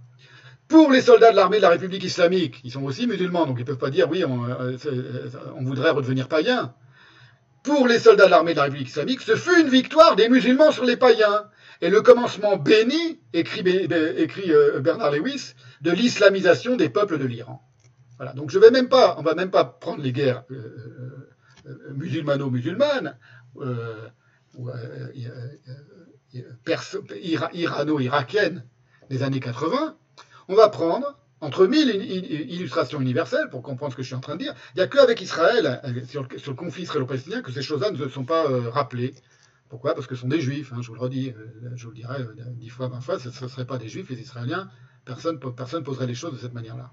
Pour 0.71 0.89
les 0.89 1.01
soldats 1.01 1.31
de 1.31 1.35
l'armée 1.35 1.57
de 1.57 1.61
la 1.61 1.69
République 1.69 2.03
islamique, 2.03 2.61
ils 2.63 2.71
sont 2.71 2.83
aussi 2.83 3.05
musulmans, 3.05 3.45
donc 3.45 3.57
ils 3.57 3.61
ne 3.61 3.65
peuvent 3.65 3.77
pas 3.77 3.89
dire 3.89 4.09
oui, 4.09 4.23
on, 4.23 4.45
on 5.57 5.63
voudrait 5.63 5.89
redevenir 5.91 6.29
païen. 6.29 6.73
Pour 7.63 7.87
les 7.87 7.99
soldats 7.99 8.25
de 8.25 8.31
l'armée 8.31 8.53
de 8.53 8.57
la 8.57 8.63
République 8.63 8.87
islamique, 8.87 9.21
ce 9.21 9.35
fut 9.35 9.59
une 9.59 9.67
victoire 9.67 10.15
des 10.15 10.29
musulmans 10.29 10.71
sur 10.71 10.85
les 10.85 10.95
païens 10.95 11.45
et 11.81 11.89
le 11.89 12.01
commencement 12.01 12.55
béni, 12.55 13.19
écrit, 13.33 13.89
euh, 13.91 14.79
Bernard 14.79 15.11
Lewis, 15.11 15.55
de 15.81 15.91
l'islamisation 15.91 16.77
des 16.77 16.89
peuples 16.89 17.17
de 17.17 17.25
l'Iran. 17.25 17.61
Voilà. 18.17 18.33
Donc 18.33 18.49
je 18.49 18.57
vais 18.57 18.71
même 18.71 18.87
pas, 18.87 19.15
on 19.19 19.23
va 19.23 19.35
même 19.35 19.51
pas 19.51 19.65
prendre 19.65 20.01
les 20.01 20.13
guerres 20.13 20.43
euh, 20.51 21.27
euh, 21.65 21.93
musulmano-musulmanes 21.95 23.17
euh, 23.57 24.07
ou 24.57 24.69
irano-irakiennes 27.53 28.63
des 29.09 29.23
années 29.23 29.39
80. 29.39 29.97
On 30.51 30.55
va 30.55 30.67
prendre 30.67 31.17
entre 31.39 31.65
mille 31.65 31.89
illustrations 31.89 32.99
universelles 32.99 33.49
pour 33.49 33.63
comprendre 33.63 33.93
ce 33.93 33.95
que 33.95 34.03
je 34.03 34.07
suis 34.07 34.15
en 34.15 34.19
train 34.19 34.35
de 34.35 34.39
dire. 34.39 34.53
Il 34.75 34.79
n'y 34.79 34.83
a 34.83 34.87
qu'avec 34.87 35.21
Israël, 35.21 35.81
sur 36.09 36.27
le, 36.29 36.37
sur 36.37 36.51
le 36.51 36.57
conflit 36.57 36.83
israélo-palestinien, 36.83 37.41
que 37.41 37.53
ces 37.53 37.61
choses-là 37.61 37.89
ne 37.91 37.97
se 37.97 38.09
sont 38.09 38.25
pas 38.25 38.43
rappelées. 38.69 39.15
Pourquoi? 39.69 39.95
Parce 39.95 40.07
que 40.07 40.15
ce 40.15 40.21
sont 40.21 40.27
des 40.27 40.41
juifs, 40.41 40.73
hein, 40.73 40.81
je 40.81 40.89
vous 40.89 40.95
le 40.95 40.99
redis, 40.99 41.33
je 41.75 41.85
vous 41.85 41.91
le 41.91 41.95
dirai 41.95 42.25
dix 42.55 42.67
fois, 42.67 42.89
vingt 42.89 42.99
fois, 42.99 43.17
ce 43.17 43.29
ne 43.29 43.49
seraient 43.49 43.65
pas 43.65 43.77
des 43.77 43.87
juifs, 43.87 44.09
les 44.09 44.19
Israéliens, 44.19 44.69
personne 45.05 45.35
ne 45.35 45.79
poserait 45.79 46.05
les 46.05 46.15
choses 46.15 46.33
de 46.33 46.37
cette 46.37 46.53
manière-là. 46.53 46.91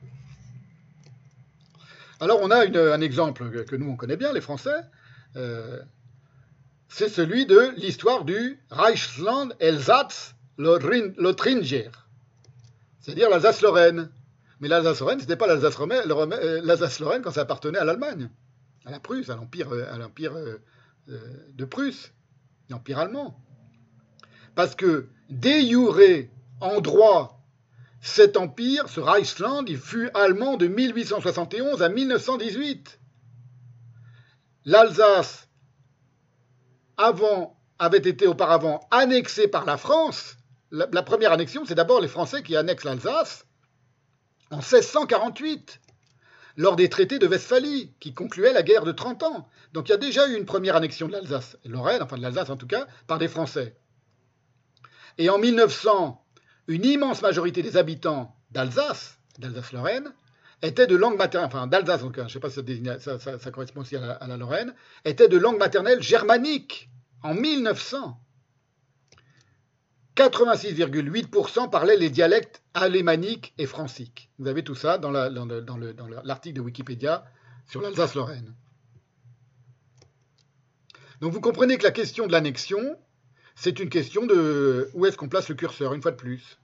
Alors 2.20 2.38
on 2.40 2.52
a 2.52 2.64
un 2.64 3.00
exemple 3.00 3.64
que, 3.64 3.74
nous 3.74 3.90
on 3.90 3.96
connaît 3.96 4.16
bien, 4.16 4.32
les 4.32 4.40
Français, 4.40 4.82
euh, 5.34 5.82
c'est 6.88 7.08
celui 7.08 7.44
de 7.46 7.72
l'histoire 7.76 8.24
du 8.24 8.60
Reichsland 8.70 9.48
Elsass 9.58 10.36
Lothringer, 10.58 11.90
c'est-à-dire 13.08 13.30
l'Alsace-Lorraine. 13.30 14.10
Mais 14.60 14.68
l'Alsace-Lorraine, 14.68 15.18
ce 15.18 15.24
n'était 15.24 15.36
pas 15.36 15.46
l'Alsace-Lorraine 15.46 17.22
quand 17.22 17.30
ça 17.30 17.40
appartenait 17.40 17.78
à 17.78 17.84
l'Allemagne, 17.86 18.28
à 18.84 18.90
la 18.90 19.00
Prusse, 19.00 19.30
à 19.30 19.36
l'Empire 19.36 19.70
de 21.06 21.64
Prusse 21.64 22.12
l'Empire 22.68 22.98
allemand. 22.98 23.40
Parce 24.54 24.74
que, 24.74 25.08
jure, 25.42 26.28
en 26.60 26.82
droit, 26.82 27.42
cet 28.02 28.36
empire, 28.36 28.90
ce 28.90 29.00
Reichsland, 29.00 29.64
il 29.68 29.78
fut 29.78 30.10
allemand 30.12 30.58
de 30.58 30.66
1871 30.66 31.82
à 31.82 31.88
1918. 31.88 33.00
L'Alsace, 34.66 35.48
avait 37.78 37.96
été 37.96 38.26
auparavant 38.26 38.86
annexée 38.90 39.48
par 39.48 39.64
la 39.64 39.78
France. 39.78 40.36
La, 40.70 41.02
première 41.02 41.32
annexion, 41.32 41.64
c'est 41.64 41.74
d'abord 41.74 42.00
les 42.00 42.08
Français 42.08 42.42
qui 42.42 42.54
annexent 42.56 42.84
l'Alsace 42.84 43.46
en 44.50 44.56
1648 44.56 45.80
lors 46.56 46.76
des 46.76 46.88
traités 46.88 47.18
de 47.18 47.26
Westphalie, 47.26 47.94
qui 48.00 48.12
concluaient 48.12 48.52
la 48.52 48.62
guerre 48.62 48.84
de 48.84 48.92
30 48.92 49.22
ans. 49.22 49.48
Donc 49.72 49.88
il 49.88 49.92
y 49.92 49.94
a 49.94 49.98
déjà 49.98 50.28
eu 50.28 50.36
une 50.36 50.44
première 50.44 50.76
annexion 50.76 51.06
de 51.06 51.12
l'Alsace, 51.12 51.56
Lorraine, 51.64 52.02
enfin 52.02 52.16
de 52.16 52.22
l'Alsace 52.22 52.50
en 52.50 52.56
tout 52.56 52.66
cas, 52.66 52.86
par 53.06 53.18
des 53.18 53.28
Français. 53.28 53.76
Et 55.16 55.30
en 55.30 55.38
1900, 55.38 56.22
une 56.66 56.84
immense 56.84 57.22
majorité 57.22 57.62
des 57.62 57.76
habitants 57.76 58.36
d'Alsace, 58.50 59.18
d'Alsace-Lorraine, 59.38 60.12
étaient 60.62 60.86
de 60.86 60.96
langue 60.96 61.16
maternelle, 61.16 61.48
enfin 61.48 61.66
d'Alsace 61.66 62.02
en 62.02 62.06
tout 62.06 62.12
cas, 62.12 62.22
je 62.22 62.26
ne 62.26 62.32
sais 62.32 62.40
pas 62.40 62.50
si 62.50 63.38
ça, 63.40 63.50
correspond 63.50 63.80
aussi 63.80 63.96
à 63.96 64.26
la 64.26 64.36
Lorraine, 64.36 64.74
étaient 65.04 65.28
de 65.28 65.38
langue 65.38 65.58
maternelle 65.58 66.02
germanique 66.02 66.90
en 67.22 67.34
1900. 67.34 68.20
86,8% 70.18 71.70
parlaient 71.70 71.96
les 71.96 72.10
dialectes 72.10 72.64
alémaniques 72.74 73.54
et 73.56 73.66
franciques. 73.66 74.30
Vous 74.40 74.48
avez 74.48 74.64
tout 74.64 74.74
ça 74.74 74.98
dans 74.98 75.12
l'article 75.12 75.64
dans 75.64 75.76
le, 75.76 75.92
dans 75.92 76.08
de 76.08 76.60
Wikipédia 76.60 77.24
sur 77.68 77.80
l'Alsace-Lorraine. 77.80 78.52
Donc 81.20 81.32
vous 81.32 81.40
comprenez 81.40 81.78
que 81.78 81.84
la 81.84 81.92
question 81.92 82.26
de 82.26 82.32
l'annexion, 82.32 82.98
c'est 83.54 83.78
une 83.78 83.90
question 83.90 84.26
de 84.26 84.90
où 84.94 85.06
est-ce 85.06 85.16
qu'on 85.16 85.28
place 85.28 85.48
le 85.48 85.54
curseur, 85.54 85.94
une 85.94 86.02
fois 86.02 86.10
de 86.10 86.16
plus. 86.16 86.58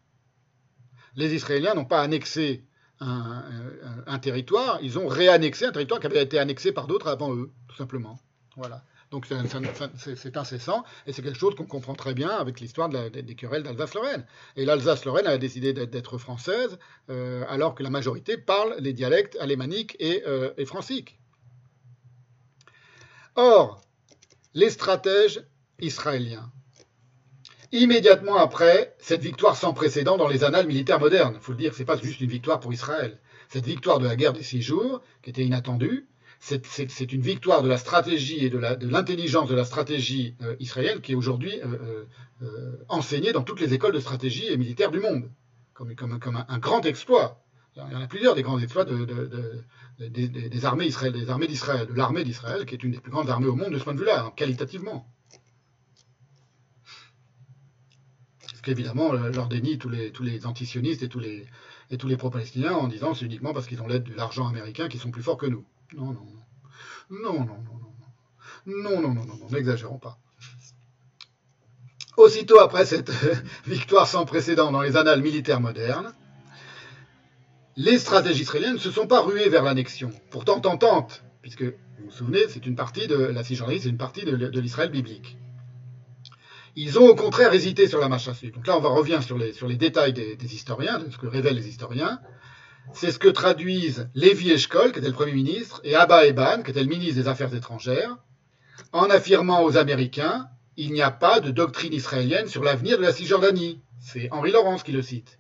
Les 1.15 1.33
Israéliens 1.33 1.75
n'ont 1.75 1.85
pas 1.85 2.03
annexé 2.03 2.65
un, 2.99 3.07
un, 3.07 4.05
un, 4.07 4.19
territoire, 4.19 4.81
ils 4.83 4.99
ont 4.99 5.07
réannexé 5.07 5.65
un 5.65 5.73
territoire 5.73 6.01
qui 6.01 6.07
avait 6.07 6.23
été 6.23 6.41
annexé 6.41 6.73
par 6.73 6.89
d'autres 6.89 7.07
avant 7.07 7.33
eux, 7.33 7.53
tout 7.69 7.77
simplement. 7.77 8.19
Voilà. 8.57 8.83
Donc 9.15 9.27
c'est 9.27 10.37
incessant 10.37 10.83
et 11.07 11.13
c'est 11.13 11.23
quelque 11.23 11.39
chose 11.39 11.55
qu'on 11.55 11.67
comprend 11.67 11.95
très 11.95 12.15
bien 12.15 12.31
avec 12.31 12.59
l'histoire 12.59 12.89
de 12.89 13.11
des 13.11 13.35
querelles 13.37 13.63
d'Alsace-Lorraine. 13.63 14.27
Et 14.57 14.65
l'Alsace-Lorraine 14.65 15.29
a 15.29 15.39
décidé 15.39 15.73
d'être 15.73 16.19
française 16.19 16.81
euh, 17.11 17.45
alors 17.49 17.77
que 17.77 17.85
la 17.85 17.91
majorité 17.91 18.37
parle 18.37 18.75
les 18.81 18.93
dialectes 18.93 19.37
alémaniques 19.39 19.95
et, 20.01 20.25
euh, 20.27 20.53
et 20.57 20.65
franciques. 20.65 21.21
Or, 23.37 23.81
les 24.53 24.71
stratèges 24.71 25.45
israéliens, 25.79 26.51
immédiatement 27.71 28.39
après 28.39 28.97
cette 28.99 29.23
victoire 29.23 29.55
sans 29.55 29.75
précédent 29.75 30.17
dans 30.17 30.27
les 30.27 30.43
annales 30.43 30.67
militaires 30.67 30.99
modernes, 30.99 31.35
il 31.37 31.41
faut 31.41 31.53
le 31.53 31.59
dire, 31.59 31.73
ce 31.73 31.79
n'est 31.79 31.85
pas 31.85 31.97
juste 31.99 32.21
une 32.21 32.31
victoire 32.31 32.59
pour 32.59 32.73
Israël, 32.73 33.21
cette 33.49 33.67
victoire 33.67 34.01
de 34.01 34.09
la 34.09 34.17
guerre 34.17 34.33
des 34.33 34.43
six 34.43 34.61
jours, 34.61 35.03
qui 35.23 35.31
était 35.31 35.45
inattendue, 35.45 36.09
c'est 36.45 37.13
une 37.13 37.23
victoire 37.23 37.63
de 37.63 37.69
la 37.69 37.79
stratégie 37.79 38.45
et 38.45 38.51
de 38.51 38.59
l'intelligence 38.59 39.49
de, 39.49 39.55
la 39.55 39.65
stratégie 39.65 40.37
euh, 40.43 40.57
israélienne 40.61 41.01
qui 41.01 41.13
est 41.13 41.15
aujourd'hui 41.15 41.59
euh, 41.63 42.05
euh, 42.43 42.85
enseignée 42.91 43.33
dans 43.33 43.43
toutes 43.43 43.61
les 43.61 43.73
écoles 43.73 43.95
de 43.95 44.01
stratégie 44.01 44.47
et 44.49 44.59
militaire 44.59 44.91
du 44.91 45.01
monde, 45.01 45.31
comme, 45.73 45.95
un, 46.49 46.59
grand 46.59 46.85
exploit. 46.85 47.43
Il 47.77 47.81
y 47.81 47.97
en 47.97 48.03
a 48.03 48.07
plusieurs 48.07 48.35
des 48.35 48.43
grands 48.43 48.59
exploits 48.59 48.85
de, 48.85 49.65
des, 49.99 50.65
armées 50.67 50.85
israéliennes, 50.85 51.25
des 51.25 51.31
armées 51.31 51.47
d'Israël, 51.47 51.87
de 51.87 51.95
l'armée 51.95 52.25
d'Israël, 52.25 52.67
qui 52.67 52.75
est 52.75 52.85
une 52.85 52.93
des 52.93 53.01
plus 53.01 53.11
grandes 53.11 53.31
armées 53.31 53.47
au 53.49 53.57
monde 53.57 53.73
de 53.73 53.79
ce 53.79 53.85
point 53.85 53.95
de 53.95 54.01
vue-là, 54.01 54.27
hein, 54.27 54.33
qualitativement. 54.37 55.11
Ce 58.55 58.61
qu'évidemment 58.61 59.13
leur 59.13 59.49
dénie 59.49 59.79
tous 59.79 59.89
les, 59.89 60.13
tous 60.13 60.23
les 60.23 60.45
antisionistes 60.45 61.03
et 61.03 61.09
tous 61.09 61.21
les, 61.21 61.47
et 61.91 61.97
tous 61.97 62.07
les 62.07 62.19
pro-palestiniens 62.19 62.75
en 62.75 62.87
disant 62.87 63.15
c'est 63.15 63.25
uniquement 63.25 63.55
parce 63.55 63.67
qu'ils 63.67 63.81
ont 63.81 63.87
l'aide 63.87 64.05
de 64.05 64.15
l'argent 64.15 64.47
américain 64.47 64.89
qu'ils 64.89 65.01
sont 65.01 65.11
plus 65.11 65.23
forts 65.23 65.39
que 65.39 65.47
nous. 65.47 65.65
Non, 65.95 66.07
non, 66.07 66.13
non. 66.13 66.35
Non, 67.11 67.33
non, 67.33 67.45
non, 67.45 67.79
non, 68.67 69.01
non. 69.01 69.01
Non, 69.01 69.15
non, 69.15 69.25
non, 69.25 69.49
n'exagérons 69.51 69.99
pas. 69.99 70.19
Aussitôt 72.17 72.61
après 72.61 72.85
cette 72.85 73.11
victoire 73.67 74.07
sans 74.07 74.25
précédent 74.25 74.71
dans 74.71 74.83
les 74.83 74.97
annales 74.97 75.23
militaires 75.23 75.61
modernes, 75.61 76.15
les 77.77 77.99
stratégies 77.99 78.43
israéliennes 78.43 78.75
ne 78.75 78.79
se 78.79 78.91
sont 78.91 79.07
pas 79.07 79.21
ruées 79.21 79.49
vers 79.49 79.65
l'annexion, 79.65 80.11
pourtant 80.31 80.61
tentante, 80.61 81.25
puisque, 81.43 81.65
vous 81.65 82.07
vous 82.07 82.11
souvenez, 82.11 82.47
c'est 82.49 82.67
une 82.67 82.77
partie 82.77 83.09
de 83.09 83.17
la 83.17 83.43
Cisjordanie, 83.43 83.81
c'est 83.81 83.89
une 83.89 83.99
partie 83.99 84.25
de, 84.25 84.61
l'Israël 84.61 84.91
biblique. 84.91 85.37
Ils 86.77 86.99
ont 86.99 87.07
au 87.07 87.15
contraire 87.15 87.53
hésité 87.53 87.87
sur 87.87 88.01
la 88.01 88.09
marche 88.09 88.29
à 88.29 88.35
suivre. 88.35 88.57
Donc 88.57 88.67
là, 88.67 88.77
on 88.77 88.81
va 88.81 88.89
revenir 88.89 89.23
sur 89.23 89.39
les, 89.39 89.53
sur 89.53 89.69
les 89.69 89.77
détails 89.77 90.13
des 90.13 90.55
historiens, 90.55 90.99
de 90.99 91.11
ce 91.11 91.19
que 91.19 91.27
révèlent 91.27 91.55
les 91.55 91.69
historiens. 91.69 92.21
C'est 92.93 93.11
ce 93.11 93.19
que 93.19 93.29
traduisent 93.29 94.09
Lévi 94.15 94.53
Eshkol, 94.53 94.93
qui 94.93 94.99
était 94.99 95.09
le 95.09 95.15
Premier 95.15 95.33
ministre, 95.33 95.81
et 95.85 95.97
Abba 95.97 96.27
Eban, 96.27 96.63
qui 96.63 96.71
était 96.71 96.83
le 96.83 96.89
ministre 96.89 97.17
des 97.17 97.29
Affaires 97.29 97.55
étrangères, 97.55 98.17
en 98.93 99.11
affirmant 99.11 99.63
aux 99.63 99.77
Américains 99.77 100.49
il 100.77 100.93
n'y 100.93 101.03
a 101.03 101.11
pas 101.11 101.41
de 101.41 101.51
doctrine 101.51 101.93
israélienne 101.93 102.49
sur 102.49 102.65
l'avenir 102.65 102.99
de 102.99 103.03
la 103.03 103.13
Cisjordanie. 103.13 103.81
C'est 104.01 104.31
Henri 104.33 104.51
Laurence 104.51 104.83
qui 104.83 104.93
le 104.93 105.03
cite. 105.03 105.39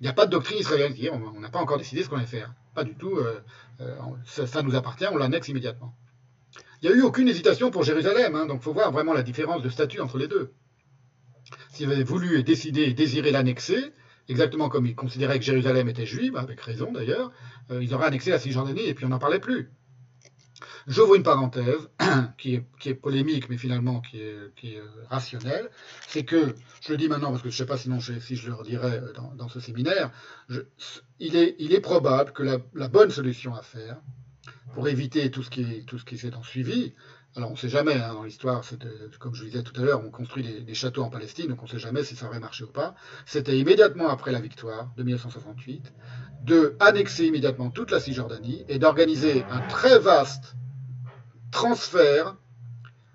Il 0.00 0.04
n'y 0.04 0.08
a 0.08 0.12
pas 0.12 0.26
de 0.26 0.30
doctrine 0.30 0.58
israélienne. 0.58 0.94
On 1.12 1.40
n'a 1.40 1.50
pas 1.50 1.58
encore 1.58 1.78
décidé 1.78 2.02
ce 2.02 2.08
qu'on 2.08 2.16
va 2.16 2.24
faire. 2.24 2.54
Pas 2.74 2.84
du 2.84 2.94
tout. 2.94 3.16
Euh, 3.16 3.40
euh, 3.80 3.94
ça, 4.24 4.62
nous 4.62 4.74
appartient, 4.74 5.06
on 5.10 5.16
l'annexe 5.16 5.48
immédiatement. 5.48 5.94
Il 6.82 6.88
n'y 6.88 6.94
a 6.94 6.98
eu 6.98 7.02
aucune 7.02 7.28
hésitation 7.28 7.70
pour 7.70 7.82
Jérusalem, 7.82 8.34
hein, 8.34 8.46
donc 8.46 8.60
il 8.62 8.64
faut 8.64 8.72
voir 8.72 8.90
vraiment 8.90 9.12
la 9.12 9.22
différence 9.22 9.62
de 9.62 9.68
statut 9.68 10.00
entre 10.00 10.16
les 10.16 10.28
deux. 10.28 10.52
S'ils 11.72 11.92
avaient 11.92 12.02
voulu 12.02 12.38
et 12.38 12.42
décidé 12.42 12.82
et 12.84 12.94
désiré 12.94 13.30
l'annexer, 13.30 13.92
exactement 14.30 14.68
comme 14.68 14.86
ils 14.86 14.94
considéraient 14.94 15.38
que 15.38 15.44
Jérusalem 15.44 15.88
était 15.88 16.06
juive, 16.06 16.36
avec 16.36 16.60
raison 16.60 16.92
d'ailleurs, 16.92 17.32
euh, 17.70 17.82
ils 17.82 17.92
auraient 17.94 18.06
annexé 18.06 18.30
la 18.30 18.38
Cisjordanie 18.38 18.86
et 18.86 18.94
puis 18.94 19.04
on 19.04 19.08
n'en 19.08 19.18
parlait 19.18 19.40
plus. 19.40 19.70
J'ouvre 20.86 21.14
une 21.14 21.22
parenthèse 21.22 21.90
qui 22.38 22.54
est, 22.54 22.94
polémique, 22.94 23.48
mais 23.50 23.58
finalement 23.58 24.00
qui 24.00 24.20
est, 24.20 24.76
euh, 24.76 24.86
rationnelle. 25.08 25.68
C'est 26.08 26.24
que, 26.24 26.54
je 26.80 26.92
le 26.92 26.96
dis 26.96 27.08
maintenant 27.08 27.30
parce 27.30 27.42
que 27.42 27.50
je 27.50 27.54
ne 27.54 27.58
sais 27.58 27.66
pas 27.66 27.76
sinon 27.76 28.00
si 28.00 28.36
je 28.36 28.46
le 28.46 28.54
redirai 28.54 28.98
euh, 28.98 29.12
dans, 29.36 29.48
ce 29.48 29.60
séminaire, 29.60 30.10
il, 31.18 31.36
est, 31.36 31.80
probable 31.80 32.32
que 32.32 32.42
la, 32.42 32.88
bonne 32.88 33.10
solution 33.10 33.54
à 33.54 33.62
faire, 33.62 34.00
pour 34.74 34.88
éviter 34.88 35.30
tout 35.30 35.42
ce 35.42 35.50
qui, 35.50 35.84
tout 35.84 35.98
ce 35.98 36.04
qui 36.04 36.16
s'est 36.16 36.34
en 36.34 36.42
suivi, 36.42 36.94
alors 37.36 37.50
on 37.50 37.52
ne 37.52 37.58
sait 37.58 37.68
jamais, 37.68 37.94
hein, 37.94 38.14
dans 38.14 38.24
l'histoire, 38.24 38.62
comme 39.20 39.34
je 39.34 39.44
le 39.44 39.50
disais 39.50 39.62
tout 39.62 39.78
à 39.80 39.84
l'heure, 39.84 40.02
on 40.04 40.10
construit 40.10 40.64
des, 40.64 40.74
châteaux 40.74 41.02
en 41.02 41.10
Palestine, 41.10 41.46
donc 41.46 41.60
on 41.62 41.66
ne 41.66 41.70
sait 41.70 41.78
jamais 41.78 42.02
si 42.02 42.16
ça 42.16 42.26
aurait 42.26 42.40
marché 42.40 42.64
ou 42.64 42.72
pas. 42.72 42.96
C'était 43.24 43.56
immédiatement 43.56 44.08
après 44.08 44.32
la 44.32 44.40
victoire 44.40 44.92
de 44.96 45.04
1968, 45.04 45.92
de 46.42 46.76
annexer 46.80 47.26
immédiatement 47.26 47.70
toute 47.70 47.92
la 47.92 48.00
Cisjordanie 48.00 48.64
et 48.68 48.80
d'organiser 48.80 49.44
un 49.48 49.60
très 49.68 50.00
vaste 50.00 50.56
transfert, 51.52 52.36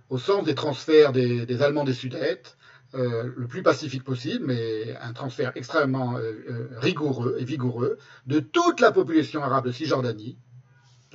au 0.09 0.17
sens 0.17 0.45
des 0.45 0.55
transferts 0.55 1.11
des, 1.11 1.61
Allemands 1.61 1.83
des 1.83 1.93
Sudètes, 1.93 2.57
euh, 2.93 3.33
le 3.35 3.47
plus 3.47 3.63
pacifique 3.63 4.05
possible, 4.05 4.45
mais 4.45 4.95
un 5.01 5.11
transfert 5.11 5.51
extrêmement 5.55 6.15
euh, 6.15 6.31
euh, 6.49 6.69
rigoureux 6.77 7.35
et 7.39 7.43
vigoureux 7.43 7.97
de 8.27 8.39
toute 8.39 8.79
la 8.79 8.93
population 8.93 9.43
arabe 9.43 9.65
de 9.65 9.71
Cisjordanie, 9.73 10.37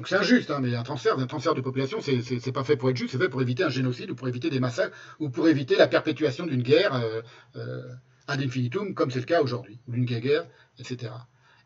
donc 0.00 0.08
c'est 0.08 0.16
injuste, 0.16 0.50
hein, 0.50 0.60
mais 0.62 0.74
un 0.74 0.82
transfert, 0.82 1.18
un 1.18 1.26
transfert 1.26 1.54
de 1.54 1.60
population, 1.60 1.98
c'est 2.00 2.52
pas 2.52 2.64
fait 2.64 2.78
pour 2.78 2.88
être 2.88 2.96
juste, 2.96 3.12
c'est 3.12 3.18
fait 3.18 3.28
pour 3.28 3.42
éviter 3.42 3.64
un 3.64 3.68
génocide 3.68 4.10
ou 4.10 4.14
pour 4.14 4.28
éviter 4.28 4.48
des 4.48 4.58
massacres 4.58 4.96
ou 5.18 5.28
pour 5.28 5.46
éviter 5.46 5.76
la 5.76 5.88
perpétuation 5.88 6.46
d'une 6.46 6.62
guerre 6.62 6.94
euh, 6.94 7.20
euh, 7.56 7.82
ad 8.26 8.40
infinitum, 8.40 8.94
comme 8.94 9.10
c'est 9.10 9.18
le 9.18 9.26
cas 9.26 9.42
aujourd'hui, 9.42 9.78
ou 9.86 9.92
d'une 9.92 10.06
guerre, 10.06 10.46
etc. 10.78 11.12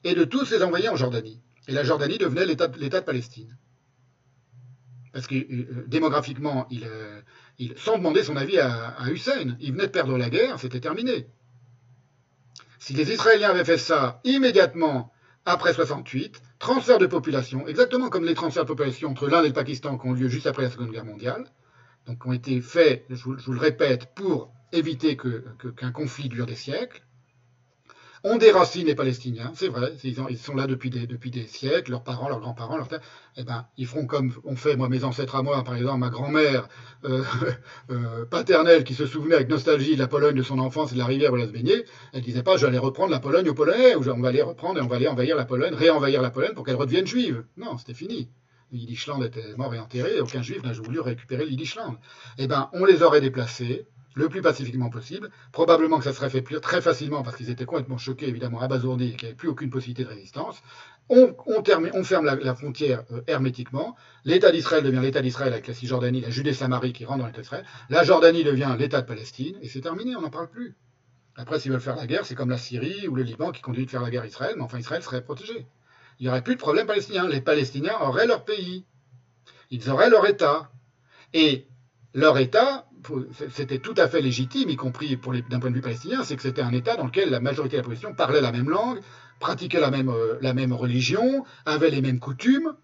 Et 0.02 0.16
de 0.16 0.24
tous 0.24 0.50
les 0.50 0.64
envoyer 0.64 0.88
en 0.88 0.96
Jordanie. 0.96 1.40
Et 1.68 1.72
la 1.74 1.84
Jordanie 1.84 2.18
devenait 2.18 2.44
l'État 2.44 2.66
de 2.66 3.04
Palestine. 3.04 3.56
Parce 5.12 5.28
que 5.28 5.36
euh, 5.36 5.84
démographiquement, 5.86 6.66
il, 6.72 7.72
sans 7.76 7.98
demander 7.98 8.24
son 8.24 8.34
avis 8.34 8.58
à 8.58 8.96
Hussein, 9.12 9.56
il 9.60 9.74
venait 9.74 9.86
de 9.86 9.92
perdre 9.92 10.18
la 10.18 10.28
guerre, 10.28 10.58
c'était 10.58 10.80
terminé. 10.80 11.28
Si 12.80 12.94
les 12.94 13.12
Israéliens 13.12 13.50
avaient 13.50 13.64
fait 13.64 13.78
ça 13.78 14.20
immédiatement 14.24 15.12
après 15.44 15.72
68, 15.72 16.40
transfert 16.64 16.96
de 16.96 17.06
population, 17.06 17.68
exactement 17.68 18.08
comme 18.08 18.24
les 18.24 18.32
transferts 18.32 18.64
de 18.64 18.68
population 18.68 19.10
entre 19.10 19.28
l'Inde 19.28 19.44
et 19.44 19.48
le 19.48 19.54
Pakistan 19.54 19.98
qui 19.98 20.06
ont 20.08 20.14
lieu 20.14 20.28
juste 20.28 20.46
après 20.46 20.62
la 20.62 20.70
Seconde 20.70 20.92
Guerre 20.92 21.04
mondiale, 21.04 21.44
donc 22.06 22.22
qui 22.22 22.28
ont 22.28 22.32
été 22.32 22.58
faits, 22.62 23.04
je 23.10 23.22
vous, 23.22 23.52
le 23.52 23.60
répète, 23.60 24.14
pour 24.14 24.50
éviter 24.72 25.14
qu'un 25.14 25.92
conflit 25.92 26.30
dure 26.30 26.46
des 26.46 26.54
siècles, 26.54 27.02
ont 28.24 28.38
des 28.38 28.50
racines 28.50 28.86
les 28.86 28.94
Palestiniens, 28.94 29.52
c'est 29.54 29.68
vrai, 29.68 29.92
ils, 30.02 30.38
sont 30.38 30.56
là 30.56 30.66
depuis 30.66 30.90
des, 30.90 31.46
siècles, 31.46 31.90
leurs 31.90 32.02
parents, 32.02 32.28
leurs 32.28 32.40
grands-parents, 32.40 32.78
leurs 32.78 32.88
eh 33.36 33.44
ben, 33.44 33.66
ils 33.76 33.86
feront 33.86 34.06
comme 34.06 34.32
ont 34.44 34.56
fait, 34.56 34.76
moi, 34.76 34.88
mes 34.88 35.04
ancêtres 35.04 35.36
à 35.36 35.42
moi, 35.42 35.62
par 35.62 35.76
exemple, 35.76 35.98
ma 35.98 36.08
grand-mère 36.08 36.68
euh, 37.04 37.22
euh, 37.90 38.24
paternelle 38.24 38.82
qui 38.82 38.94
se 38.94 39.06
souvenait 39.06 39.34
avec 39.34 39.48
nostalgie 39.48 39.94
de 39.94 40.00
la 40.00 40.08
Pologne 40.08 40.34
de 40.34 40.42
son 40.42 40.58
enfance 40.58 40.92
et 40.92 40.94
de 40.94 41.00
la 41.00 41.06
rivière 41.06 41.32
où 41.32 41.36
elle 41.36 41.46
se 41.46 41.52
baignait, 41.52 41.84
elle 42.14 42.22
disait 42.22 42.42
pas, 42.42 42.64
aller 42.64 42.78
reprendre 42.78 43.10
la 43.10 43.20
Pologne 43.20 43.48
aux 43.50 43.54
Polonais, 43.54 43.94
ou 43.94 44.08
on 44.08 44.20
va 44.20 44.28
aller 44.28 44.42
reprendre 44.42 44.78
et 44.78 44.82
on 44.82 44.88
va 44.88 44.96
aller 44.96 45.08
envahir 45.08 45.36
la 45.36 45.44
Pologne, 45.44 45.74
réenvahir 45.74 46.22
la 46.22 46.30
Pologne 46.30 46.54
pour 46.54 46.64
qu'elle 46.64 46.76
redevienne 46.76 47.06
juive. 47.06 47.44
Non, 47.58 47.76
c'était 47.76 47.94
fini. 47.94 48.30
Yiddishland 48.72 49.22
était 49.22 49.54
mort 49.56 49.74
et 49.74 49.78
enterré, 49.78 50.20
aucun 50.20 50.42
juif 50.42 50.62
n'a 50.62 50.72
voulu 50.72 51.00
récupérer 51.00 51.44
l'Yiddishland. 51.44 51.96
Eh 52.38 52.46
ben, 52.46 52.70
on 52.72 52.84
les 52.84 53.02
aurait 53.02 53.20
déplacés, 53.20 53.86
le 54.14 54.28
plus 54.28 54.42
pacifiquement 54.42 54.90
possible. 54.90 55.30
Probablement 55.52 55.98
que 55.98 56.04
ça 56.04 56.12
serait 56.12 56.30
fait 56.30 56.42
très 56.60 56.80
facilement 56.80 57.22
parce 57.22 57.36
qu'ils 57.36 57.50
étaient 57.50 57.64
complètement 57.64 57.98
choqués, 57.98 58.28
évidemment, 58.28 58.60
abasourdis 58.60 59.08
et 59.08 59.10
qu'il 59.10 59.22
n'y 59.22 59.26
avait 59.26 59.36
plus 59.36 59.48
aucune 59.48 59.70
possibilité 59.70 60.04
de 60.04 60.08
résistance. 60.08 60.62
On, 61.08 61.34
ferme 62.02 62.24
la, 62.24 62.54
frontière 62.54 63.04
euh, 63.12 63.20
hermétiquement. 63.26 63.94
L'État 64.24 64.50
d'Israël 64.50 64.82
devient 64.82 65.00
l'État 65.02 65.20
d'Israël 65.20 65.52
avec 65.52 65.66
la 65.66 65.74
Cisjordanie, 65.74 66.22
la 66.22 66.30
Judée-Samarie 66.30 66.92
qui 66.92 67.04
rentre 67.04 67.20
dans 67.20 67.26
l'État 67.26 67.42
d'Israël. 67.42 67.66
La 67.90 68.04
Jordanie 68.04 68.44
devient 68.44 68.74
l'État 68.78 69.02
de 69.02 69.06
Palestine 69.06 69.56
et 69.60 69.68
c'est 69.68 69.82
terminé, 69.82 70.16
on 70.16 70.22
n'en 70.22 70.30
parle 70.30 70.48
plus. 70.48 70.76
Après, 71.36 71.58
s'ils 71.58 71.72
veulent 71.72 71.80
faire 71.80 71.96
la 71.96 72.06
guerre, 72.06 72.24
c'est 72.24 72.36
comme 72.36 72.50
la 72.50 72.58
Syrie 72.58 73.08
ou 73.08 73.16
le 73.16 73.22
Liban 73.22 73.50
qui 73.50 73.60
continuent 73.60 73.86
de 73.86 73.90
faire 73.90 74.02
la 74.02 74.10
guerre 74.10 74.22
à 74.22 74.26
Israël, 74.26 74.54
mais 74.56 74.62
enfin 74.62 74.78
Israël 74.78 75.02
serait 75.02 75.22
protégé. 75.22 75.66
Il 76.18 76.24
n'y 76.24 76.28
aurait 76.28 76.42
plus 76.42 76.54
de 76.54 76.60
problème 76.60 76.86
palestinien. 76.86 77.28
Les 77.28 77.40
Palestiniens 77.40 77.98
auraient 78.00 78.26
leur 78.26 78.44
pays. 78.44 78.86
Ils 79.70 79.90
auraient 79.90 80.10
leur 80.10 80.26
État. 80.26 80.70
Et 81.32 81.66
leur 82.14 82.38
État, 82.38 82.86
c'était 83.50 83.78
tout 83.78 83.94
à 83.96 84.08
fait 84.08 84.20
légitime, 84.20 84.68
y 84.70 84.76
compris 84.76 85.16
d'un 85.48 85.60
point 85.60 85.70
de 85.70 85.74
vue 85.74 85.80
palestinien, 85.80 86.22
c'est 86.24 86.36
que 86.36 86.42
c'était 86.42 86.62
un 86.62 86.72
État 86.72 86.96
dans 86.96 87.06
lequel 87.06 87.30
la 87.30 87.40
majorité 87.40 87.76
de 87.76 87.78
la 87.78 87.82
population 87.84 88.14
parlait 88.14 88.40
la 88.40 88.52
même 88.52 88.68
langue, 88.68 89.00
pratiquait 89.40 89.80
la 89.80 89.90
même, 89.90 90.08
euh, 90.08 90.76
religion, 90.76 91.44
avait 91.66 91.90
les 91.90 92.00
mêmes 92.00 92.20
coutumes 92.20 92.74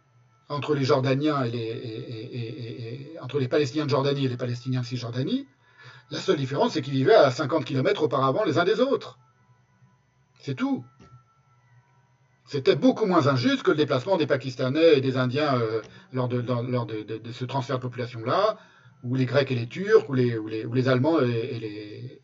entre 0.49 0.74
les 0.74 0.84
Jordaniens 0.84 1.44
et 1.44 1.50
les, 1.50 3.16
les 3.39 3.49
Palestiniens 3.49 3.84
de 3.84 3.90
Jordanie 3.90 4.26
et 4.26 4.28
les 4.28 4.36
Palestiniens 4.36 4.81
de 4.81 4.86
Cisjordanie. 4.86 5.47
La 6.10 6.18
seule 6.18 6.36
différence, 6.36 6.73
c'est 6.73 6.82
qu'ils 6.82 6.94
vivaient 6.94 7.15
à 7.15 7.31
50 7.31 7.65
km 7.65 8.02
auparavant 8.02 8.44
les 8.44 8.58
uns 8.58 8.65
des 8.65 8.81
autres. 8.81 9.18
C'est 10.40 10.55
tout. 10.55 10.84
C'était 12.47 12.74
beaucoup 12.74 13.07
moins 13.07 13.28
injuste 13.28 13.62
que 13.62 13.70
le 13.70 13.76
déplacement 13.76 14.16
des 14.16 14.26
Pakistanais 14.26 14.99
et 14.99 15.00
des 15.00 15.16
Indiens 15.16 15.55
euh, 15.57 15.82
lors, 16.12 16.26
de, 16.26 16.40
lors 16.40 16.84
de, 16.84 17.20
ce 17.32 17.44
transfert 17.44 17.76
de 17.76 17.82
population-là, 17.82 18.58
ou 19.03 19.15
les 19.15 19.27
Grecs 19.27 19.51
et 19.51 19.55
les 19.55 19.67
Turcs, 19.67 20.09
ou 20.09 20.15
les, 20.15 20.89
Allemands 20.89 21.20
et, 21.20 22.20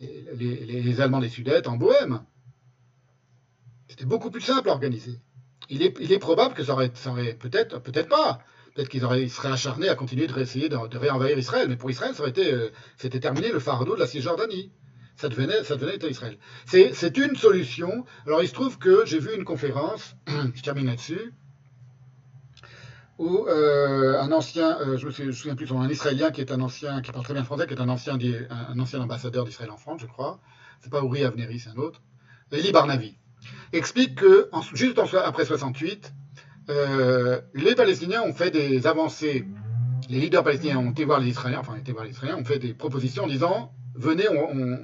les, 0.00 0.98
des 1.20 1.28
Sudètes 1.28 1.66
en 1.66 1.76
Bohème. 1.76 2.22
C'était 3.88 4.04
beaucoup 4.04 4.30
plus 4.30 4.40
simple 4.40 4.68
à 4.68 4.72
organiser. 4.72 5.20
Il 5.68 5.82
est, 5.82 6.18
probable 6.18 6.54
que 6.54 6.62
ça 6.62 6.72
aurait, 6.72 6.90
peut-être, 7.34 7.80
peut-être 7.80 8.08
pas. 8.08 8.40
Peut-être 8.74 8.88
qu'ils 8.88 9.00
seraient 9.30 9.52
acharnés 9.52 9.88
à 9.88 9.94
continuer 9.94 10.26
de 10.26 10.38
essayer 10.38 10.68
de, 10.68 10.76
réenvahir 10.76 11.38
Israël. 11.38 11.66
Mais 11.68 11.76
pour 11.76 11.90
Israël, 11.90 12.14
ça 12.14 12.20
aurait 12.20 12.30
été, 12.30 12.52
euh, 12.52 12.68
c'était 12.98 13.20
terminé 13.20 13.50
le 13.50 13.58
fardeau 13.58 13.94
de 13.94 14.00
la 14.00 14.06
Cisjordanie. 14.06 14.70
Ça 15.16 15.30
devenait, 15.30 15.64
ça 15.64 15.76
devenait 15.76 16.10
Israël. 16.10 16.36
C'est 16.66 17.16
une 17.16 17.36
solution. 17.36 18.04
Alors 18.26 18.42
il 18.42 18.48
se 18.48 18.52
trouve 18.52 18.78
que 18.78 19.06
j'ai 19.06 19.18
vu 19.18 19.34
une 19.34 19.44
conférence, 19.44 20.14
je 20.54 20.62
termine 20.62 20.86
là-dessus, 20.86 21.32
où 23.18 23.46
euh, 23.46 24.20
un 24.20 24.30
ancien, 24.32 24.78
euh, 24.80 24.98
je, 24.98 25.06
me 25.06 25.32
souviens, 25.32 25.54
plus, 25.54 25.70
un 25.72 25.88
Israélien 25.88 26.30
qui 26.30 26.40
est 26.40 26.52
un 26.52 26.60
ancien, 26.60 27.00
qui 27.00 27.12
parle 27.12 27.24
très 27.24 27.34
bien 27.34 27.44
français, 27.44 27.66
qui 27.66 27.74
est 27.74 27.80
un 27.80 27.88
ancien, 27.88 28.18
un 28.50 28.78
ancien 28.78 29.00
ambassadeur 29.00 29.44
d'Israël 29.44 29.70
en 29.70 29.76
France, 29.76 30.00
je 30.02 30.06
crois. 30.06 30.38
C'est 30.80 30.90
pas 30.90 31.02
Uri 31.02 31.24
Avneri, 31.24 31.58
c'est 31.58 31.70
un 31.70 31.76
autre. 31.76 32.02
Eli 32.52 32.72
Barnavi 32.72 33.16
explique 33.72 34.16
que 34.16 34.48
juste 34.74 34.98
après 34.98 35.44
68, 35.44 36.12
euh, 36.68 37.40
les 37.54 37.74
Palestiniens 37.74 38.22
ont 38.22 38.32
fait 38.32 38.50
des 38.50 38.86
avancées. 38.86 39.44
Les 40.08 40.20
leaders 40.20 40.44
palestiniens 40.44 40.78
ont 40.78 40.90
été 40.90 41.04
voir 41.04 41.18
les 41.18 41.28
Israéliens, 41.28 41.60
enfin, 41.60 41.74
été 41.76 41.92
voir 41.92 42.04
les 42.04 42.10
Israéliens, 42.10 42.36
ont 42.36 42.44
fait 42.44 42.58
des 42.58 42.74
propositions 42.74 43.24
en 43.24 43.26
disant 43.26 43.72
venez, 43.94 44.26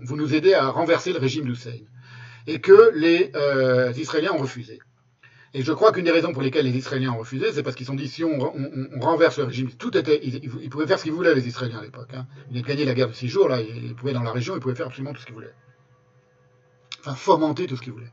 vous 0.03 0.17
nous 0.17 0.35
aidez 0.35 0.55
à 0.55 0.69
renverser 0.69 1.13
le 1.13 1.19
régime 1.19 1.45
d'Hussein. 1.45 1.79
Et 2.47 2.61
que 2.61 2.93
les 2.97 3.31
euh, 3.37 3.93
Israéliens 3.97 4.33
ont 4.33 4.39
refusé. 4.39 4.81
Et 5.55 5.63
je 5.63 5.73
crois 5.73 5.93
qu'une 5.93 6.05
des 6.05 6.11
raisons 6.11 6.33
pour 6.33 6.41
lesquelles 6.41 6.65
les 6.65 6.77
Israéliens 6.77 7.13
ont 7.13 7.19
refusé, 7.19 7.53
c'est 7.53 7.63
parce 7.63 7.77
qu'ils 7.77 7.91
ont 7.91 7.95
dit 7.95 8.09
si 8.09 8.25
on, 8.25 8.39
renverse 9.01 9.39
le 9.39 9.45
régime, 9.45 9.71
tout 9.71 9.97
était, 9.97 10.19
ils, 10.23 10.71
pouvaient 10.71 10.87
faire 10.87 10.99
ce 10.99 11.05
qu'ils 11.05 11.13
voulaient 11.13 11.35
les 11.35 11.47
Israéliens 11.47 11.79
à 11.79 11.83
l'époque. 11.83 12.15
Hein. 12.15 12.27
Ils 12.51 12.59
avaient 12.59 12.69
gagné 12.69 12.85
la 12.87 12.95
guerre 12.95 13.09
de 13.09 13.13
six 13.13 13.29
jours, 13.29 13.49
là, 13.49 13.61
ils 13.61 13.95
pouvaient 13.95 14.15
dans 14.15 14.23
la 14.23 14.33
région, 14.33 14.55
ils 14.55 14.61
pouvaient 14.61 14.75
faire 14.75 14.87
absolument 14.87 15.13
tout 15.13 15.21
ce 15.21 15.27
qu'ils 15.27 15.35
voulaient. 15.35 15.55
Enfin, 17.01 17.15
fomenter 17.15 17.67
tout 17.67 17.77
ce 17.77 17.83
qu'ils 17.83 17.93
voulaient. 17.93 18.13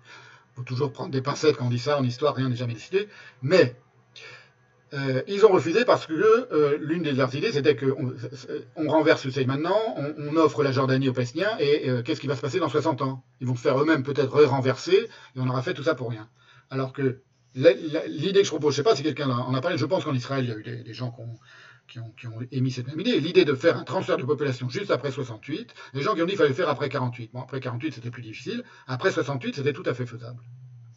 Il 0.51 0.55
faut 0.57 0.63
toujours 0.63 0.91
prendre 0.91 1.11
des 1.11 1.21
pincettes 1.21 1.55
quand 1.55 1.67
on 1.67 1.69
dit 1.69 1.79
ça 1.79 1.97
en 1.97 2.03
histoire, 2.03 2.35
rien 2.35 2.49
n'est 2.49 2.57
jamais 2.57 2.73
décidé. 2.73 3.07
Mais 3.41 3.77
euh, 4.93 5.21
ils 5.27 5.45
ont 5.45 5.51
refusé 5.51 5.85
parce 5.85 6.07
que 6.07 6.13
euh, 6.13 6.77
l'une 6.81 7.03
de 7.03 7.11
leurs 7.11 7.33
idées, 7.35 7.51
c'était 7.51 7.75
qu'on 7.75 8.13
on 8.75 8.89
renverse 8.89 9.23
Hussein 9.23 9.45
maintenant, 9.45 9.79
on, 10.17 10.35
offre 10.35 10.63
la 10.63 10.71
Jordanie 10.71 11.07
aux 11.07 11.13
Palestiniens, 11.13 11.55
et 11.59 11.89
euh, 11.89 12.01
qu'est-ce 12.01 12.19
qui 12.19 12.27
va 12.27 12.35
se 12.35 12.41
passer 12.41 12.59
dans 12.59 12.69
60 12.69 13.01
ans? 13.01 13.23
Ils 13.39 13.47
vont 13.47 13.55
faire 13.55 13.79
eux-mêmes 13.79 14.03
peut-être 14.03 14.43
renverser, 14.43 15.07
et 15.35 15.39
on 15.39 15.47
aura 15.47 15.61
fait 15.61 15.73
tout 15.73 15.83
ça 15.83 15.93
pour 15.95 16.09
rien. 16.09 16.27
Alors 16.71 16.91
que 16.91 17.21
l'idée 17.55 18.39
que 18.39 18.45
je 18.45 18.49
propose, 18.49 18.75
je 18.75 18.81
ne 18.81 18.83
sais 18.83 18.89
pas 18.89 18.95
si 18.95 19.03
quelqu'un 19.03 19.29
en 19.29 19.53
a 19.53 19.61
parlé, 19.61 19.77
je 19.77 19.85
pense 19.85 20.03
qu'en 20.03 20.13
Israël, 20.13 20.43
il 20.45 20.49
y 20.49 20.53
a 20.53 20.57
eu 20.57 20.83
des, 20.83 20.93
gens 20.93 21.15
qui 21.87 21.99
ont, 21.99 22.39
émis 22.51 22.71
cette 22.71 22.87
même 22.87 22.99
idée. 22.99 23.19
L'idée 23.19 23.45
de 23.45 23.55
faire 23.55 23.77
un 23.77 23.83
transfert 23.83 24.17
de 24.17 24.23
population 24.23 24.69
juste 24.69 24.91
après 24.91 25.11
68, 25.11 25.73
les 25.93 26.01
gens 26.01 26.15
qui 26.15 26.21
ont 26.21 26.25
dit 26.25 26.31
qu'il 26.31 26.37
fallait 26.37 26.49
le 26.49 26.55
faire 26.55 26.69
après 26.69 26.89
48. 26.89 27.31
Bon, 27.33 27.41
après 27.41 27.59
48, 27.59 27.93
c'était 27.93 28.11
plus 28.11 28.21
difficile. 28.21 28.63
Après 28.87 29.11
68, 29.11 29.55
c'était 29.55 29.73
tout 29.73 29.83
à 29.85 29.93
fait 29.93 30.05
faisable 30.05 30.41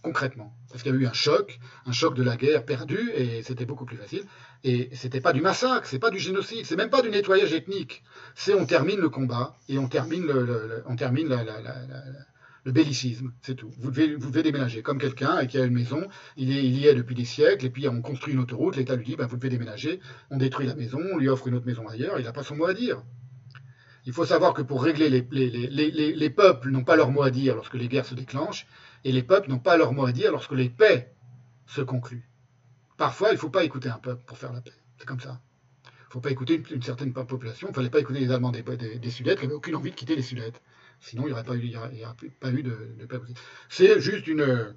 concrètement. 0.02 0.52
Parce 0.68 0.82
qu'il 0.82 0.92
y 0.92 0.97
a 0.97 0.98
eu 0.98 1.06
un 1.06 1.12
choc, 1.12 1.58
un 1.86 1.92
choc 1.92 2.14
de 2.14 2.22
la 2.22 2.36
guerre 2.36 2.64
perdue, 2.64 3.12
et 3.14 3.42
c'était 3.42 3.64
beaucoup 3.64 3.84
plus 3.84 3.97
facile. 3.97 4.24
Et 4.64 4.90
c'était 4.94 5.20
pas 5.20 5.32
du 5.32 5.40
massacre, 5.40 5.86
c'est 5.86 5.98
pas 5.98 6.10
du 6.10 6.18
génocide, 6.18 6.66
c'est 6.66 6.76
même 6.76 6.90
pas 6.90 7.02
du 7.02 7.10
nettoyage 7.10 7.52
ethnique. 7.52 8.02
C'est 8.34 8.55
on 8.55 8.66
termine 8.66 8.98
le 8.98 9.08
combat 9.08 9.56
et 9.68 9.78
on 9.78 9.89
termine 9.89 10.26
le, 10.26 10.82
on 10.86 10.97
termine 10.97 11.28
la, 11.28 11.44
le 12.65 12.73
bellicisme, 12.73 13.32
c'est 13.41 13.57
tout. 13.57 13.70
Vous 13.78 13.91
devez, 13.91 14.15
vous 14.15 14.31
devez 14.31 14.42
déménager, 14.42 14.82
comme 14.82 14.99
quelqu'un 14.99 15.47
qui 15.47 15.58
a 15.58 15.65
une 15.65 15.74
maison, 15.74 16.07
il, 16.36 16.50
y 16.50 16.86
est 16.86 16.94
depuis 16.94 17.15
des 17.15 17.24
siècles, 17.24 17.66
et 17.66 17.70
puis 17.70 17.89
on 17.89 18.00
construit 18.02 18.34
une 18.34 18.41
autoroute, 18.41 18.76
l'État 18.76 18.94
lui 18.94 19.05
dit, 19.05 19.16
ben, 19.16 19.26
vous 19.26 19.36
devez 19.36 19.49
déménager, 19.49 20.00
on 20.31 20.36
détruit 20.36 20.66
la 20.66 20.74
maison, 20.74 21.00
on 21.12 21.18
lui 21.18 21.28
offre 21.28 21.49
une 21.49 21.55
autre 21.55 21.66
maison 21.66 21.89
ailleurs, 21.89 22.18
il 22.18 22.24
n'a 22.24 22.32
pas 22.32 22.44
son 22.44 22.57
mot 22.57 22.66
à 22.66 22.74
dire. 22.74 23.02
Il 24.05 24.12
faut 24.12 24.24
savoir 24.24 24.55
que 24.55 24.62
pour 24.62 24.82
régler 24.82 25.08
les, 25.08 25.26
les, 25.31 25.50
les, 25.50 25.91
les, 25.91 26.12
les 26.15 26.31
peuples 26.31 26.70
n'ont 26.70 26.84
pas 26.84 26.97
leur 26.97 27.10
mot 27.10 27.23
à 27.23 27.31
dire 27.31 27.55
lorsque 27.55 27.74
les 27.74 27.89
guerres 27.89 28.07
se 28.07 28.15
déclenchent, 28.15 28.66
et 29.05 29.12
les 29.12 29.23
peuples 29.23 29.50
n'ont 29.50 29.58
pas 29.58 29.76
leur 29.76 29.92
mot 29.92 30.07
à 30.07 30.12
dire 30.12 30.31
lorsque 30.31 30.52
les 30.52 30.68
paix 30.68 31.12
se 31.66 31.81
concluent. 31.81 32.28
Parfois, 32.97 33.31
il 33.31 33.34
ne 33.34 33.39
faut 33.39 33.50
pas 33.50 33.65
écouter 33.65 33.89
un 33.89 33.99
peuple 33.99 34.23
pour 34.24 34.39
faire 34.39 34.52
la 34.52 34.60
paix. 34.60 34.73
C'est 34.99 35.07
comme 35.07 35.20
ça. 35.20 35.41
Il 35.84 35.89
ne 35.89 36.12
faut 36.12 36.20
pas 36.20 36.31
écouter 36.31 36.55
une, 36.57 36.76
une 36.76 36.82
certaine 36.82 37.12
population. 37.12 37.68
Il 37.68 37.70
ne 37.70 37.74
fallait 37.74 37.91
pas 37.91 38.00
écouter 38.00 38.20
les 38.20 38.31
Allemands 38.31 38.52
des, 38.52 38.62
des, 38.62 38.99
des 38.99 39.10
Sudètes 39.10 39.39
qui 39.41 39.47
n'avaient 39.47 39.57
aucune 39.57 39.74
envie 39.74 39.91
de 39.91 39.97
quitter 39.97 40.15
les 40.15 40.23
Sudètes. 40.23 40.60
Sinon, 41.02 41.24
il 41.24 41.26
n'y 41.26 41.32
aurait 41.32 41.44
pas 41.44 41.55
eu, 41.55 41.64
il 41.64 41.70
y 41.70 41.76
aurait, 41.76 41.90
de. 42.62 42.97
C'est 43.68 44.00
juste 44.00 44.26
une, 44.26 44.74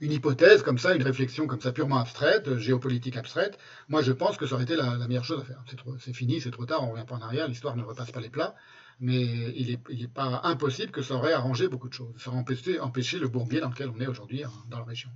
hypothèse 0.00 0.62
comme 0.62 0.78
ça, 0.78 0.94
une 0.94 1.02
réflexion 1.02 1.46
comme 1.46 1.60
ça 1.60 1.72
purement 1.72 1.98
abstraite, 1.98 2.56
géopolitique 2.56 3.16
abstraite. 3.16 3.58
Moi, 3.88 4.02
je 4.02 4.12
pense 4.12 4.36
que 4.36 4.46
ça 4.46 4.54
aurait 4.54 4.64
été 4.64 4.76
la, 4.76 4.96
meilleure 5.06 5.24
chose 5.24 5.40
à 5.40 5.44
faire. 5.44 5.62
C'est 5.98 6.14
fini, 6.14 6.40
c'est 6.40 6.50
trop 6.50 6.66
tard, 6.66 6.82
on 6.82 6.92
revient 6.92 7.04
pas 7.06 7.14
en 7.16 7.22
arrière, 7.22 7.46
l'histoire 7.46 7.76
ne 7.76 7.82
repasse 7.82 8.10
pas 8.10 8.20
les 8.20 8.30
plats 8.30 8.56
mais 9.00 9.22
il 9.56 9.80
n'est 9.88 10.08
pas 10.08 10.42
impossible 10.44 10.92
que 10.92 11.00
ça 11.00 11.14
aurait 11.14 11.32
arrangé 11.32 11.68
beaucoup 11.68 11.88
de 11.88 11.94
choses. 11.94 12.14
Ça 12.18 12.28
aurait 12.28 12.38
empêché, 12.38 12.78
empêché 12.78 13.18
le 13.18 13.28
bourbier 13.28 13.60
dans 13.60 13.70
lequel 13.70 13.88
on 13.88 13.98
est 13.98 14.06
aujourd'hui 14.06 14.44
hein, 14.44 14.52
dans 14.68 14.78
la 14.78 14.84
région. 14.84 15.08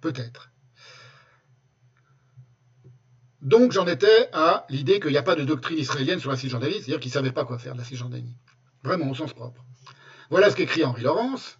Peut-être. 0.00 0.50
Donc 3.40 3.72
j'en 3.72 3.86
étais 3.86 4.28
à 4.32 4.66
l'idée 4.68 4.98
qu'il 4.98 5.10
n'y 5.10 5.16
a 5.16 5.22
pas 5.22 5.36
de 5.36 5.44
doctrine 5.44 5.78
israélienne 5.78 6.18
sur 6.18 6.30
la 6.30 6.36
Cisjordanie, 6.36 6.74
c'est-à-dire 6.74 7.00
qu'ils 7.00 7.10
ne 7.10 7.14
savaient 7.14 7.32
pas 7.32 7.44
quoi 7.44 7.58
faire 7.58 7.74
de 7.74 7.78
la 7.78 7.84
Cisjordanie. 7.84 8.36
Vraiment 8.82 9.10
au 9.10 9.14
sens 9.14 9.32
propre. 9.32 9.64
Voilà 10.30 10.50
ce 10.50 10.56
qu'écrit 10.56 10.84
Henri 10.84 11.02
Laurence. 11.02 11.58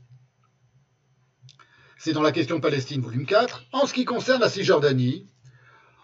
C'est 1.99 2.13
dans 2.13 2.23
la 2.23 2.33
question 2.33 2.61
Palestine, 2.61 3.01
volume 3.01 3.27
4. 3.27 3.67
En 3.73 3.87
ce 3.87 3.93
qui 3.93 4.05
concerne 4.05 4.41
la 4.41 4.49
Cisjordanie, 4.49 5.27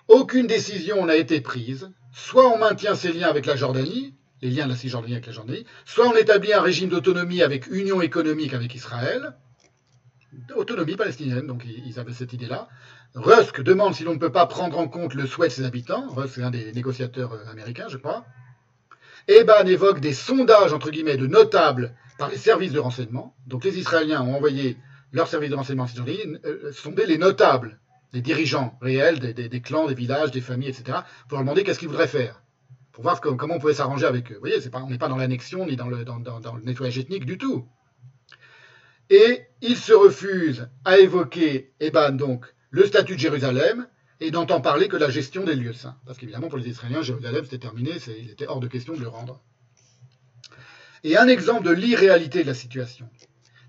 aucune 0.07 0.47
décision 0.47 1.05
n'a 1.07 1.17
été 1.17 1.41
prise. 1.41 1.91
Soit 2.13 2.47
on 2.47 2.59
maintient 2.59 2.95
ses 2.95 3.13
liens 3.13 3.29
avec 3.29 3.47
la 3.47 3.57
Jordanie, 3.57 4.15
les 4.41 4.51
liens 4.51 4.65
de 4.65 4.71
la 4.71 4.77
Cisjordanie 4.77 5.15
avec 5.15 5.27
la 5.27 5.33
Jordanie, 5.33 5.67
soit 5.85 6.09
on 6.09 6.15
établit 6.15 6.53
un 6.53 6.61
régime 6.61 6.89
d'autonomie 6.89 7.43
avec 7.43 7.67
union 7.67 8.01
économique 8.01 8.55
avec 8.55 8.75
Israël, 8.75 9.35
autonomie 10.55 10.97
palestinienne, 10.97 11.47
donc 11.47 11.65
ils 11.65 11.99
avaient 11.99 12.13
cette 12.13 12.33
idée-là. 12.33 12.69
Rusk 13.15 13.61
demande 13.63 13.95
si 13.95 14.05
l'on 14.05 14.15
ne 14.15 14.19
peut 14.19 14.33
pas 14.33 14.47
prendre 14.47 14.79
en 14.79 14.89
compte 14.89 15.15
le 15.15 15.27
souhait 15.27 15.49
de 15.49 15.53
ses 15.53 15.65
habitants, 15.65 16.09
Rusk 16.09 16.35
c'est 16.37 16.43
un 16.43 16.51
des 16.51 16.73
négociateurs 16.73 17.33
américains, 17.51 17.89
je 17.89 17.97
crois. 17.97 18.25
Eban 19.29 19.67
évoque 19.67 20.01
des 20.01 20.15
sondages, 20.15 20.73
entre 20.73 20.91
guillemets, 20.91 21.17
de 21.17 21.27
notables 21.27 21.95
par 22.19 22.31
les 22.31 22.39
services 22.39 22.73
de 22.73 22.81
renseignement. 22.81 23.37
Donc 23.47 23.65
les 23.65 23.79
Israéliens 23.79 24.23
ont 24.23 24.35
envoyé 24.35 24.79
leurs 25.13 25.29
services 25.29 25.51
de 25.51 25.55
renseignement 25.55 25.85
en 25.85 25.87
Cisjordanie 25.87 26.39
euh, 26.45 26.73
sonder 26.73 27.07
les 27.07 27.19
notables, 27.19 27.79
les 28.13 28.23
dirigeants 28.23 28.77
réels 28.81 29.19
des, 29.19 29.61
clans, 29.61 29.87
des 29.87 29.95
villages, 29.95 30.31
des 30.31 30.41
familles, 30.41 30.69
etc., 30.69 30.99
pour 31.29 31.37
leur 31.37 31.43
demander 31.43 31.63
qu'est-ce 31.63 31.79
qu'ils 31.79 31.89
voudraient 31.89 32.09
faire 32.09 32.43
pour 32.99 33.05
voir 33.05 33.21
comment 33.21 33.55
on 33.55 33.59
pouvait 33.61 33.75
s'arranger 33.75 34.07
avec 34.07 34.33
eux. 34.33 34.35
Vous 34.35 34.41
voyez, 34.41 34.57
on 34.73 34.91
n'est 34.91 34.99
pas 34.99 35.07
dans 35.07 35.17
l'annexion 35.17 35.65
ni 35.67 35.77
dans 35.77 35.87
le, 35.87 36.05
nettoyage 36.65 36.99
ethnique 36.99 37.27
du 37.27 37.39
tout. 37.39 37.65
Et 39.09 39.43
il 39.61 39.77
se 39.77 39.93
refuse 39.93 40.69
à 40.85 40.99
évoquer, 40.99 41.73
Eban, 41.79 42.11
donc, 42.11 42.45
le 42.71 42.85
statut 42.87 43.15
de 43.15 43.21
Jérusalem 43.21 43.87
et 44.21 44.31
n'entend 44.31 44.61
parler 44.61 44.89
que 44.89 44.97
la 44.97 45.11
gestion 45.11 45.45
des 45.45 45.55
lieux 45.55 45.73
saints. 45.73 45.97
Parce 46.07 46.19
qu'évidemment, 46.19 46.49
pour 46.49 46.59
les 46.59 46.69
Israéliens, 46.69 47.03
Jérusalem, 47.03 47.45
c'était 47.45 47.59
terminé, 47.59 47.93
il 48.19 48.31
était 48.31 48.47
hors 48.47 48.61
de 48.61 48.67
question 48.67 48.95
de 48.95 49.01
le 49.01 49.09
rendre. 49.09 49.41
Et 51.05 51.17
un 51.17 51.29
exemple 51.29 51.65
de 51.65 51.71
l'irréalité 51.71 52.43
de 52.43 52.49
la 52.49 52.55
situation 52.55 53.09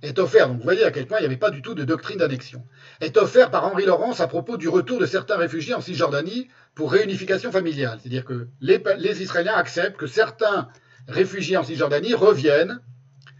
est 0.01 0.17
offert, 0.17 0.47
donc 0.47 0.57
vous 0.57 0.63
voyez 0.63 0.83
à 0.85 0.91
quel 0.91 1.05
point 1.07 1.17
il 1.19 1.21
n'y 1.21 1.27
avait 1.27 1.37
pas 1.37 1.51
du 1.51 1.61
tout 1.61 1.75
de 1.75 1.83
doctrine 1.83 2.17
d'annexion, 2.17 2.63
est 3.01 3.17
offert 3.17 3.51
par 3.51 3.65
Henri 3.65 3.85
Laurence 3.85 4.21
à 4.21 4.27
propos 4.27 4.57
du 4.57 4.69
retour 4.69 4.99
de 4.99 5.05
certains 5.05 5.35
réfugiés 5.35 5.73
en 5.73 5.81
Cisjordanie 5.81 6.47
pour 6.73 6.91
réunification 6.91 7.51
familiale. 7.51 7.99
C'est-à-dire 8.01 8.25
que 8.25 8.47
les, 8.61 8.81
les, 8.97 9.21
Israéliens 9.21 9.55
acceptent 9.55 9.97
que 9.97 10.07
certains 10.07 10.69
réfugiés 11.07 11.57
en 11.57 11.63
Cisjordanie 11.63 12.13
reviennent 12.13 12.79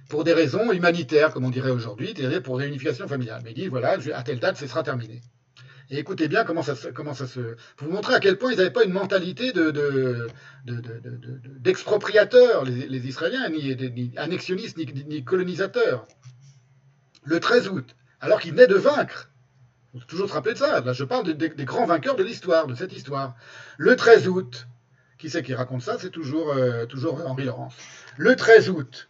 pour 0.10 0.24
des 0.24 0.34
raisons 0.34 0.72
humanitaires, 0.72 1.32
comme 1.32 1.46
on 1.46 1.50
dirait 1.50 1.72
aujourd'hui, 1.72 2.14
c'est-à-dire 2.16 2.44
pour 2.44 2.58
réunification 2.58 3.08
familiale. 3.08 3.42
Mais 3.44 3.52
ils 3.52 3.56
disent, 3.56 3.70
voilà, 3.70 3.98
à 4.14 4.24
telle 4.24 4.40
date, 4.40 4.58
ce 4.58 4.68
sera 4.68 4.84
terminé. 4.84 5.22
Et 5.92 5.98
écoutez 5.98 6.28
bien 6.28 6.44
comment 6.44 6.62
ça, 6.62 6.76
comment 6.94 7.14
ça 7.16 7.26
se... 7.26 7.40
Pour 7.76 7.88
vous 7.88 7.94
montrer 7.94 8.14
à 8.14 8.20
quel 8.20 8.38
point 8.38 8.52
ils 8.52 8.58
n'avaient 8.58 8.70
pas 8.70 8.84
une 8.84 8.94
mentalité 8.94 9.52
d'expropriateurs, 11.60 12.66
de, 12.66 12.72
de, 12.72 12.86
les, 12.86 13.08
Israéliens, 13.08 13.50
ni, 13.50 13.76
ni 13.76 14.14
annexionnistes, 14.18 14.78
ni, 14.78 14.86
ni 15.08 15.24
colonisateurs 15.24 16.08
le 17.24 17.40
13 17.40 17.70
août, 17.70 17.96
alors 18.22 18.40
qu'il 18.40 18.52
venait 18.52 18.68
de 18.68 18.76
vaincre. 18.76 19.30
Faut 19.94 20.00
toujours 20.06 20.30
se 20.30 20.34
rappeler 20.34 20.54
de 20.54 20.60
ça. 20.60 20.82
Là, 20.82 20.94
je 20.94 21.04
parle 21.04 21.26
de, 21.26 21.34
de, 21.34 21.48
des 21.48 21.66
grands 21.66 21.86
vainqueurs 21.86 22.16
de 22.16 22.24
l'histoire, 22.24 22.68
de 22.68 22.76
cette 22.76 22.94
histoire. 22.94 23.36
Le 23.78 23.96
13 23.96 24.28
août, 24.28 24.68
qui 25.18 25.30
c'est 25.30 25.42
qui 25.42 25.54
raconte 25.54 25.82
ça? 25.82 25.98
C'est 26.00 26.12
toujours, 26.12 26.52
euh, 26.52 26.86
toujours 26.86 27.26
Henri 27.26 27.46
Laurence. 27.46 27.74
Le 28.18 28.36
13 28.36 28.70
août, 28.70 29.10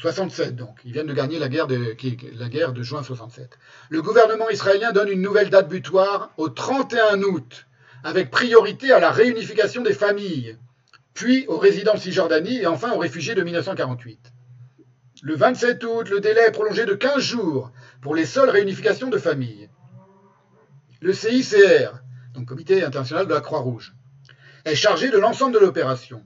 67 0.00 0.54
donc, 0.54 0.78
ils 0.84 0.92
viennent 0.92 1.06
de 1.06 1.14
gagner 1.14 1.38
la 1.38 1.48
guerre 1.48 1.66
de, 1.66 1.96
la 2.38 2.48
guerre 2.48 2.72
de 2.72 2.82
juin 2.82 3.02
67. 3.02 3.58
Le 3.88 4.02
gouvernement 4.02 4.50
israélien 4.50 4.92
donne 4.92 5.08
une 5.08 5.22
nouvelle 5.22 5.48
date 5.48 5.68
butoir 5.68 6.30
au 6.36 6.50
31 6.50 7.22
août, 7.22 7.66
avec 8.04 8.30
priorité 8.30 8.92
à 8.92 9.00
la 9.00 9.10
réunification 9.10 9.82
des 9.82 9.94
familles, 9.94 10.58
puis 11.14 11.46
aux 11.48 11.56
résidents 11.56 11.94
de 11.94 11.98
Cisjordanie 11.98 12.58
et 12.58 12.66
enfin 12.66 12.92
aux 12.92 12.98
réfugiés 12.98 13.34
de 13.34 13.42
1948. 13.42 14.32
Le 15.22 15.34
27 15.34 15.82
août, 15.84 16.10
le 16.10 16.20
délai 16.20 16.42
est 16.42 16.52
prolongé 16.52 16.84
de 16.84 16.94
15 16.94 17.18
jours 17.18 17.72
pour 18.02 18.14
les 18.14 18.26
seules 18.26 18.50
réunifications 18.50 19.08
de 19.08 19.18
familles. 19.18 19.70
Le 21.00 21.14
CICR, 21.14 22.02
donc 22.34 22.46
Comité 22.46 22.84
international 22.84 23.26
de 23.26 23.32
la 23.32 23.40
Croix-Rouge, 23.40 23.94
est 24.66 24.74
chargé 24.74 25.08
de 25.08 25.16
l'ensemble 25.16 25.54
de 25.54 25.58
l'opération. 25.58 26.22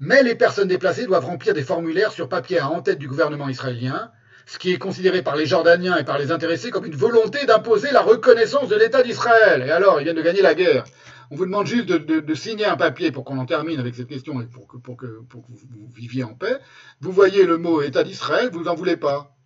Mais 0.00 0.22
les 0.22 0.34
personnes 0.34 0.68
déplacées 0.68 1.06
doivent 1.06 1.26
remplir 1.26 1.52
des 1.52 1.62
formulaires 1.62 2.12
sur 2.12 2.30
papier 2.30 2.58
à 2.58 2.70
en 2.70 2.80
tête 2.80 2.98
du 2.98 3.06
gouvernement 3.06 3.50
israélien, 3.50 4.10
ce 4.46 4.58
qui 4.58 4.72
est 4.72 4.78
considéré 4.78 5.22
par 5.22 5.36
les 5.36 5.44
Jordaniens 5.44 5.98
et 5.98 6.04
par 6.04 6.18
les 6.18 6.32
intéressés 6.32 6.70
comme 6.70 6.86
une 6.86 6.96
volonté 6.96 7.44
d'imposer 7.44 7.90
la 7.92 8.00
reconnaissance 8.00 8.70
de 8.70 8.76
l'État 8.76 9.02
d'Israël. 9.02 9.62
Et 9.62 9.70
alors, 9.70 10.00
ils 10.00 10.04
viennent 10.04 10.16
de 10.16 10.22
gagner 10.22 10.40
la 10.40 10.54
guerre. 10.54 10.84
On 11.30 11.36
vous 11.36 11.44
demande 11.44 11.66
juste 11.66 11.86
de, 11.86 12.34
signer 12.34 12.64
un 12.64 12.78
papier 12.78 13.12
pour 13.12 13.24
qu'on 13.24 13.38
en 13.38 13.46
termine 13.46 13.78
avec 13.78 13.94
cette 13.94 14.08
question 14.08 14.40
et 14.40 14.46
pour 14.46 14.66
que, 14.66 14.78
pour 14.78 14.96
que, 14.96 15.06
vous, 15.06 15.88
viviez 15.94 16.24
en 16.24 16.34
paix. 16.34 16.58
Vous 17.00 17.12
voyez 17.12 17.44
le 17.44 17.58
mot 17.58 17.82
État 17.82 18.02
d'Israël, 18.02 18.48
vous 18.50 18.64
n'en 18.64 18.74
voulez 18.74 18.96
pas. 18.96 19.36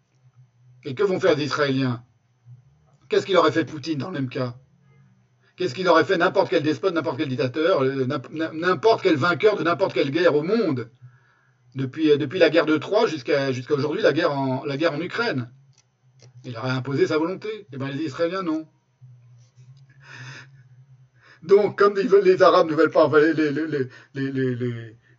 Et 0.84 0.94
que 0.94 1.02
vont 1.02 1.18
faire 1.18 1.36
les 1.36 1.44
Israéliens? 1.44 2.02
Qu'est-ce 3.08 3.26
qu'il 3.26 3.36
aurait 3.36 3.52
fait 3.52 3.64
Poutine 3.64 3.98
dans 3.98 4.08
le 4.08 4.14
même 4.14 4.30
cas? 4.30 4.54
Qu'est-ce 5.56 5.74
qu'il 5.74 5.86
aurait 5.88 6.04
fait 6.04 6.16
n'importe 6.16 6.50
quel 6.50 6.62
despote, 6.62 6.94
n'importe 6.94 7.18
quel 7.18 7.28
dictateur, 7.28 7.84
n'importe 8.52 9.02
quel 9.02 9.16
vainqueur 9.16 9.56
de 9.56 9.62
n'importe 9.62 9.94
quelle 9.94 10.10
guerre 10.10 10.34
au 10.34 10.42
monde? 10.42 10.90
Depuis, 11.76 12.16
depuis 12.18 12.38
la 12.38 12.50
guerre 12.50 12.66
de 12.66 12.76
Troie 12.76 13.06
jusqu'à 13.06 13.50
aujourd'hui, 13.70 14.02
la, 14.02 14.12
guerre 14.12 14.32
en, 14.32 15.00
Ukraine. 15.00 15.50
Il 16.44 16.56
aurait 16.56 16.70
imposé 16.70 17.06
sa 17.06 17.18
volonté. 17.18 17.66
Et 17.72 17.76
bien 17.76 17.88
les 17.88 18.04
Israéliens, 18.04 18.42
non. 18.42 18.66
Donc, 21.42 21.78
comme 21.78 21.94
les 21.96 22.42
Arabes 22.42 22.70
ne 22.70 22.74
veulent 22.74 22.90
pas, 22.90 23.06
enfin, 23.06 23.18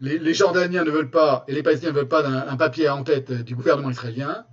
les, 0.02 0.34
Jordaniens 0.34 0.84
ne 0.84 0.92
veulent 0.92 1.12
pas, 1.12 1.46
et 1.48 1.54
les 1.54 1.64
Palestiniens 1.64 1.92
ne 1.92 1.98
veulent 1.98 2.08
pas 2.08 2.24
d'un 2.24 2.58
papier 2.58 2.90
en 2.90 3.04
tête 3.04 3.32
du 3.32 3.56
gouvernement 3.56 3.92
israélien, 3.92 4.46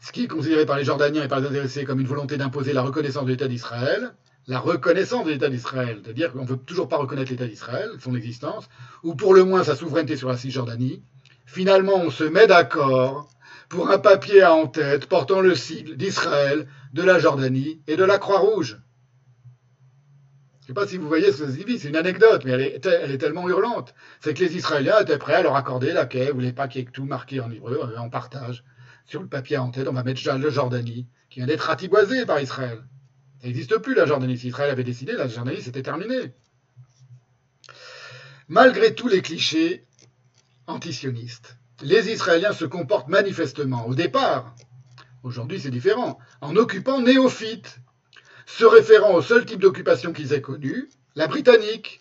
ce 0.00 0.10
qui 0.10 0.24
est 0.24 0.28
considéré 0.28 0.66
par 0.66 0.76
les 0.76 0.84
Jordaniens 0.84 1.22
et 1.22 1.28
par 1.28 1.40
les 1.40 1.46
intéressés 1.46 1.84
comme 1.84 2.00
une 2.00 2.06
volonté 2.06 2.36
d'imposer 2.36 2.72
la 2.72 2.82
reconnaissance 2.82 3.24
de 3.24 3.30
l'État 3.30 3.46
d'Israël, 3.46 4.14
la 4.46 4.58
reconnaissance 4.58 5.24
de 5.24 5.30
l'État 5.30 5.48
d'Israël, 5.48 6.00
c'est-à-dire 6.02 6.32
qu'on 6.32 6.42
ne 6.42 6.48
veut 6.48 6.56
toujours 6.56 6.88
pas 6.88 6.96
reconnaître 6.96 7.30
l'État 7.30 7.46
d'Israël, 7.46 7.90
son 8.00 8.14
existence, 8.14 8.68
ou 9.02 9.14
pour 9.14 9.34
le 9.34 9.44
moins 9.44 9.64
sa 9.64 9.76
souveraineté 9.76 10.16
sur 10.16 10.28
la 10.28 10.36
Cisjordanie. 10.36 11.02
Finalement, 11.46 11.96
on 11.96 12.10
se 12.10 12.24
met 12.24 12.46
d'accord 12.46 13.28
pour 13.68 13.90
un 13.90 13.98
papier 13.98 14.42
à 14.42 14.52
en 14.52 14.66
tête 14.66 15.06
portant 15.06 15.40
le 15.40 15.54
sigle 15.54 15.96
d'Israël, 15.96 16.66
de 16.92 17.02
la 17.02 17.18
Jordanie 17.18 17.80
et 17.86 17.96
de 17.96 18.04
la 18.04 18.18
Croix-Rouge. 18.18 18.78
Je 20.60 20.64
ne 20.64 20.66
sais 20.68 20.74
pas 20.74 20.86
si 20.86 20.96
vous 20.96 21.08
voyez 21.08 21.32
ce 21.32 21.38
que 21.38 21.46
ça 21.46 21.52
signifie, 21.52 21.78
c'est 21.78 21.88
une 21.88 21.96
anecdote, 21.96 22.42
mais 22.44 22.52
elle 22.52 22.60
est, 22.60 22.86
elle 22.86 23.10
est 23.10 23.18
tellement 23.18 23.48
hurlante. 23.48 23.94
C'est 24.20 24.34
que 24.34 24.44
les 24.44 24.56
Israéliens 24.56 25.00
étaient 25.00 25.18
prêts 25.18 25.34
à 25.34 25.42
leur 25.42 25.56
accorder 25.56 25.92
la 25.92 26.06
quai, 26.06 26.28
vous 26.28 26.34
voulez 26.34 26.52
pas 26.52 26.68
qu'il 26.68 26.82
y 26.82 26.84
ait 26.84 26.90
tout 26.90 27.04
marqué 27.04 27.40
en 27.40 27.50
hébreu, 27.50 27.80
euh, 27.82 27.98
en 27.98 28.10
partage. 28.10 28.64
Sur 29.04 29.22
le 29.22 29.28
papier 29.28 29.56
à 29.56 29.62
en 29.62 29.70
tête, 29.70 29.88
on 29.88 29.92
va 29.92 30.04
mettre 30.04 30.22
le 30.36 30.50
Jordanie, 30.50 31.08
qui 31.30 31.40
vient 31.40 31.46
d'être 31.46 31.62
ratiboisé 31.62 32.26
par 32.26 32.40
Israël. 32.40 32.78
N'existe 33.42 33.76
plus 33.78 33.94
la 33.94 34.06
Jordanie. 34.06 34.34
Israël 34.34 34.70
avait 34.70 34.84
décidé, 34.84 35.12
la 35.12 35.26
Jordanie, 35.26 35.62
c'était 35.62 35.82
terminé. 35.82 36.32
Malgré 38.48 38.94
tous 38.94 39.08
les 39.08 39.22
clichés 39.22 39.84
antisionistes, 40.66 41.56
les 41.82 42.10
Israéliens 42.10 42.52
se 42.52 42.64
comportent 42.64 43.08
manifestement, 43.08 43.86
au 43.86 43.94
départ, 43.94 44.54
aujourd'hui 45.22 45.60
c'est 45.60 45.70
différent, 45.70 46.18
en 46.40 46.54
occupant 46.56 47.00
néophytes, 47.00 47.80
se 48.46 48.64
référant 48.64 49.14
au 49.14 49.22
seul 49.22 49.44
type 49.44 49.60
d'occupation 49.60 50.12
qu'ils 50.12 50.32
aient 50.32 50.40
connu, 50.40 50.88
la 51.16 51.26
britannique, 51.26 52.00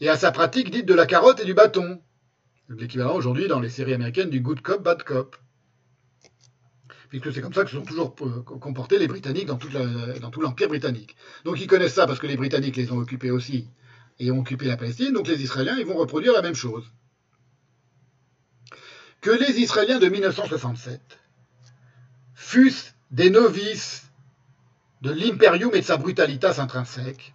et 0.00 0.08
à 0.08 0.16
sa 0.16 0.32
pratique 0.32 0.70
dite 0.70 0.86
de 0.86 0.94
la 0.94 1.06
carotte 1.06 1.40
et 1.40 1.44
du 1.44 1.54
bâton, 1.54 2.00
l'équivalent 2.68 3.14
aujourd'hui 3.14 3.48
dans 3.48 3.60
les 3.60 3.68
séries 3.68 3.94
américaines 3.94 4.30
du 4.30 4.40
good 4.40 4.62
cop, 4.62 4.82
bad 4.82 5.02
cop 5.02 5.36
puisque 7.12 7.34
c'est 7.34 7.42
comme 7.42 7.52
ça 7.52 7.62
que 7.62 7.70
se 7.70 7.76
sont 7.76 7.84
toujours 7.84 8.14
euh, 8.22 8.40
comportés 8.42 8.98
les 8.98 9.06
Britanniques 9.06 9.44
dans, 9.44 9.58
dans 10.20 10.30
tout 10.30 10.40
l'Empire 10.40 10.68
britannique. 10.68 11.14
Donc 11.44 11.60
ils 11.60 11.66
connaissent 11.66 11.92
ça 11.92 12.06
parce 12.06 12.18
que 12.18 12.26
les 12.26 12.38
Britanniques 12.38 12.76
les 12.76 12.90
ont 12.90 12.96
occupés 12.96 13.30
aussi 13.30 13.68
et 14.18 14.30
ont 14.30 14.40
occupé 14.40 14.64
la 14.64 14.78
Palestine, 14.78 15.12
donc 15.12 15.28
les 15.28 15.42
Israéliens 15.42 15.76
ils 15.78 15.84
vont 15.84 15.96
reproduire 15.96 16.32
la 16.32 16.40
même 16.40 16.54
chose. 16.54 16.90
Que 19.20 19.30
les 19.30 19.60
Israéliens 19.60 19.98
de 19.98 20.08
1967 20.08 21.00
fussent 22.34 22.94
des 23.10 23.28
novices 23.28 24.10
de 25.02 25.10
l'imperium 25.10 25.74
et 25.74 25.80
de 25.80 25.84
sa 25.84 25.98
brutalitas 25.98 26.60
intrinsèque, 26.60 27.34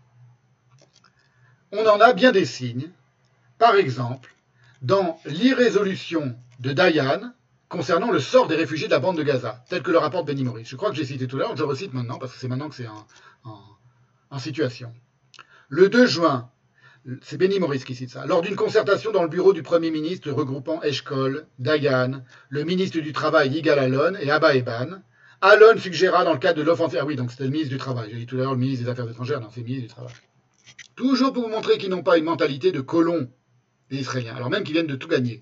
on 1.72 1.86
en 1.86 2.00
a 2.00 2.14
bien 2.14 2.32
des 2.32 2.46
signes. 2.46 2.90
Par 3.60 3.76
exemple, 3.76 4.34
dans 4.82 5.20
l'irrésolution 5.26 6.36
de 6.62 6.74
Dayan, 6.74 7.32
concernant 7.70 8.12
le 8.12 8.20
sort 8.20 8.48
des 8.48 8.56
réfugiés 8.56 8.88
de 8.88 8.92
la 8.92 9.00
bande 9.00 9.18
de 9.18 9.24
Gaza, 9.24 9.64
tel 9.70 9.82
que 9.82 9.92
le 9.92 9.98
rapporte 9.98 10.26
Benny 10.26 10.44
Morris. 10.44 10.66
Je 10.66 10.76
crois 10.76 10.90
que 10.90 10.96
j'ai 10.96 11.06
cité 11.06 11.28
tout 11.28 11.38
à 11.38 11.40
l'heure, 11.40 11.58
je 11.58 11.64
recite 11.64 11.94
maintenant, 11.94 12.18
parce 12.18 12.34
que 12.34 12.40
c'est 12.40 12.48
maintenant 12.48 12.70
que 12.70 12.76
c'est 12.76 12.88
en, 13.44 14.40
situation. 14.40 14.94
Le 15.70 15.90
2 15.90 16.06
juin, 16.06 16.50
c'est 17.22 17.38
Benny 17.38 17.60
Morris 17.60 17.80
qui 17.80 17.96
cite 17.96 18.10
ça, 18.10 18.26
lors 18.26 18.42
d'une 18.42 18.56
concertation 18.56 19.12
dans 19.12 19.24
le 19.24 19.30
bureau 19.30 19.54
du 19.54 19.64
Premier 19.64 19.92
ministre 19.92 20.32
regroupant 20.32 20.82
Eshkol, 20.82 21.46
Dayan, 21.60 22.24
le 22.50 22.64
ministre 22.64 23.00
du 23.00 23.14
Travail 23.14 23.50
Yigal 23.50 23.80
Alon 23.80 24.16
et 24.20 24.30
Abba 24.32 24.56
Eban, 24.56 25.02
Alon 25.42 25.78
suggéra 25.78 26.24
dans 26.24 26.34
le 26.34 26.40
cadre 26.40 26.58
de 26.58 26.64
l'offensive... 26.64 27.00
Ah 27.02 27.06
oui, 27.06 27.16
donc 27.16 27.32
c'était 27.32 27.44
le 27.44 27.52
ministre 27.52 27.72
du 27.72 27.78
Travail. 27.78 28.10
J'ai 28.12 28.18
dit 28.18 28.26
tout 28.26 28.38
à 28.38 28.40
l'heure 28.40 28.54
le 28.54 28.60
ministre 28.60 28.86
des 28.86 28.90
Affaires 28.90 29.10
étrangères, 29.10 29.40
non, 29.40 29.50
c'est 29.54 29.60
le 29.60 29.66
ministre 29.66 29.88
du 29.88 29.94
Travail. 29.94 30.14
Toujours 30.96 31.32
pour 31.32 31.44
vous 31.44 31.50
montrer 31.50 31.78
qu'ils 31.78 31.90
n'ont 31.90 32.04
pas 32.04 32.18
une 32.18 32.24
mentalité 32.26 32.72
de 32.72 32.82
colons, 32.82 33.30
les 33.92 34.00
Israéliens, 34.00 34.36
alors 34.36 34.50
même 34.50 34.64
qu'ils 34.64 34.74
viennent 34.74 34.88
de 34.88 34.96
tout 34.96 35.08
gagner. 35.08 35.42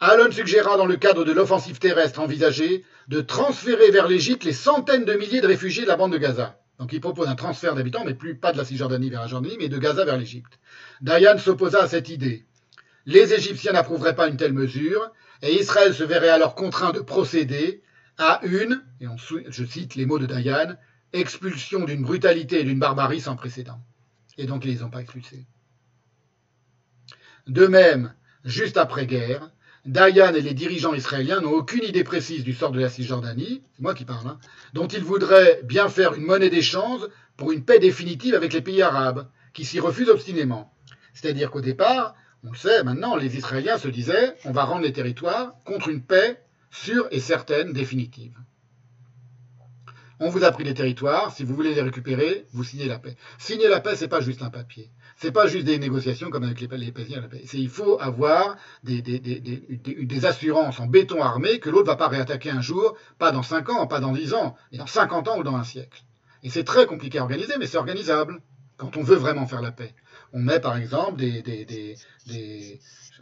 Allen 0.00 0.32
suggéra 0.32 0.78
dans 0.78 0.86
le 0.86 0.96
cadre 0.96 1.24
de 1.24 1.32
l'offensive 1.32 1.78
terrestre 1.78 2.20
envisagée 2.20 2.84
de 3.08 3.20
transférer 3.20 3.90
vers 3.90 4.08
l'Égypte 4.08 4.44
les 4.44 4.54
centaines 4.54 5.04
de 5.04 5.12
milliers 5.12 5.42
de 5.42 5.46
réfugiés 5.46 5.82
de 5.82 5.88
la 5.88 5.96
bande 5.96 6.12
de 6.12 6.18
Gaza. 6.18 6.58
Donc 6.78 6.94
il 6.94 7.00
propose 7.02 7.28
un 7.28 7.34
transfert 7.34 7.74
d'habitants, 7.74 8.04
mais 8.06 8.14
plus 8.14 8.34
pas 8.34 8.52
de 8.52 8.56
la 8.56 8.64
Cisjordanie 8.64 9.10
vers 9.10 9.20
la 9.20 9.26
Jordanie, 9.26 9.56
mais 9.58 9.68
de 9.68 9.76
Gaza 9.76 10.06
vers 10.06 10.16
l'Égypte. 10.16 10.58
Dayan 11.02 11.36
s'opposa 11.36 11.82
à 11.82 11.88
cette 11.88 12.08
idée. 12.08 12.46
Les 13.04 13.34
Égyptiens 13.34 13.72
n'approuveraient 13.72 14.14
pas 14.14 14.28
une 14.28 14.38
telle 14.38 14.54
mesure, 14.54 15.12
et 15.42 15.52
Israël 15.60 15.92
se 15.92 16.04
verrait 16.04 16.30
alors 16.30 16.54
contraint 16.54 16.92
de 16.92 17.00
procéder 17.00 17.82
à 18.16 18.40
une, 18.44 18.82
et 19.02 19.06
je 19.48 19.64
cite 19.66 19.96
les 19.96 20.06
mots 20.06 20.18
de 20.18 20.24
Dayan, 20.24 20.76
expulsion 21.12 21.84
d'une 21.84 22.02
brutalité 22.02 22.60
et 22.60 22.64
d'une 22.64 22.78
barbarie 22.78 23.20
sans 23.20 23.36
précédent. 23.36 23.80
Et 24.38 24.46
donc 24.46 24.64
ils 24.64 24.68
ne 24.68 24.76
les 24.76 24.82
ont 24.82 24.90
pas 24.90 25.02
expulsés. 25.02 25.46
De 27.46 27.66
même, 27.66 28.14
juste 28.44 28.78
après-guerre, 28.78 29.50
Dayan 29.86 30.34
et 30.34 30.42
les 30.42 30.52
dirigeants 30.52 30.92
israéliens 30.92 31.40
n'ont 31.40 31.52
aucune 31.52 31.84
idée 31.84 32.04
précise 32.04 32.44
du 32.44 32.52
sort 32.52 32.70
de 32.70 32.80
la 32.80 32.90
Cisjordanie, 32.90 33.62
c'est 33.72 33.82
moi 33.82 33.94
qui 33.94 34.04
parle, 34.04 34.26
hein, 34.26 34.38
dont 34.74 34.86
ils 34.86 35.02
voudraient 35.02 35.60
bien 35.64 35.88
faire 35.88 36.14
une 36.14 36.24
monnaie 36.24 36.50
d'échange 36.50 37.00
pour 37.38 37.50
une 37.50 37.64
paix 37.64 37.78
définitive 37.78 38.34
avec 38.34 38.52
les 38.52 38.60
pays 38.60 38.82
arabes, 38.82 39.26
qui 39.54 39.64
s'y 39.64 39.80
refusent 39.80 40.10
obstinément. 40.10 40.70
C'est-à-dire 41.14 41.50
qu'au 41.50 41.62
départ, 41.62 42.14
on 42.44 42.52
le 42.52 42.58
sait 42.58 42.82
maintenant, 42.84 43.16
les 43.16 43.36
Israéliens 43.36 43.78
se 43.78 43.88
disaient 43.88 44.36
on 44.44 44.52
va 44.52 44.64
rendre 44.64 44.82
les 44.82 44.92
territoires 44.92 45.54
contre 45.64 45.88
une 45.88 46.02
paix 46.02 46.42
sûre 46.70 47.08
et 47.10 47.20
certaine, 47.20 47.72
définitive. 47.72 48.36
On 50.20 50.28
vous 50.28 50.44
a 50.44 50.52
pris 50.52 50.64
les 50.64 50.74
territoires, 50.74 51.34
si 51.34 51.42
vous 51.42 51.54
voulez 51.54 51.74
les 51.74 51.80
récupérer, 51.80 52.46
vous 52.52 52.64
signez 52.64 52.84
la 52.84 52.98
paix. 52.98 53.16
Signer 53.38 53.68
la 53.68 53.80
paix, 53.80 53.96
c'est 53.96 54.08
pas 54.08 54.20
juste 54.20 54.42
un 54.42 54.50
papier. 54.50 54.90
C'est 55.20 55.32
pas 55.32 55.46
juste 55.46 55.66
des 55.66 55.78
négociations 55.78 56.30
comme 56.30 56.44
avec 56.44 56.62
les, 56.62 56.78
les 56.78 56.92
Palestiniens. 56.92 57.28
Il 57.52 57.68
faut 57.68 58.00
avoir 58.00 58.56
des, 58.84 59.02
des, 59.02 59.18
des, 59.18 59.38
des, 59.38 60.24
assurances 60.24 60.80
en 60.80 60.86
béton 60.86 61.22
armé 61.22 61.58
que 61.58 61.68
l'autre 61.68 61.84
ne 61.84 61.88
va 61.90 61.96
pas 61.96 62.08
réattaquer 62.08 62.48
un 62.48 62.62
jour, 62.62 62.96
pas 63.18 63.30
dans 63.30 63.42
5 63.42 63.68
ans, 63.68 63.86
pas 63.86 64.00
dans 64.00 64.12
10 64.12 64.32
ans, 64.32 64.56
mais 64.72 64.78
dans 64.78 64.86
50 64.86 65.28
ans 65.28 65.38
ou 65.38 65.42
dans 65.42 65.56
un 65.56 65.62
siècle. 65.62 66.04
Et 66.42 66.48
c'est 66.48 66.64
très 66.64 66.86
compliqué 66.86 67.18
à 67.18 67.22
organiser, 67.22 67.52
mais 67.58 67.66
c'est 67.66 67.76
organisable 67.76 68.40
quand 68.78 68.96
on 68.96 69.02
veut 69.02 69.16
vraiment 69.16 69.46
faire 69.46 69.60
la 69.60 69.72
paix. 69.72 69.94
On 70.32 70.38
met 70.38 70.58
par 70.58 70.78
exemple 70.78 71.16
des, 71.16 71.96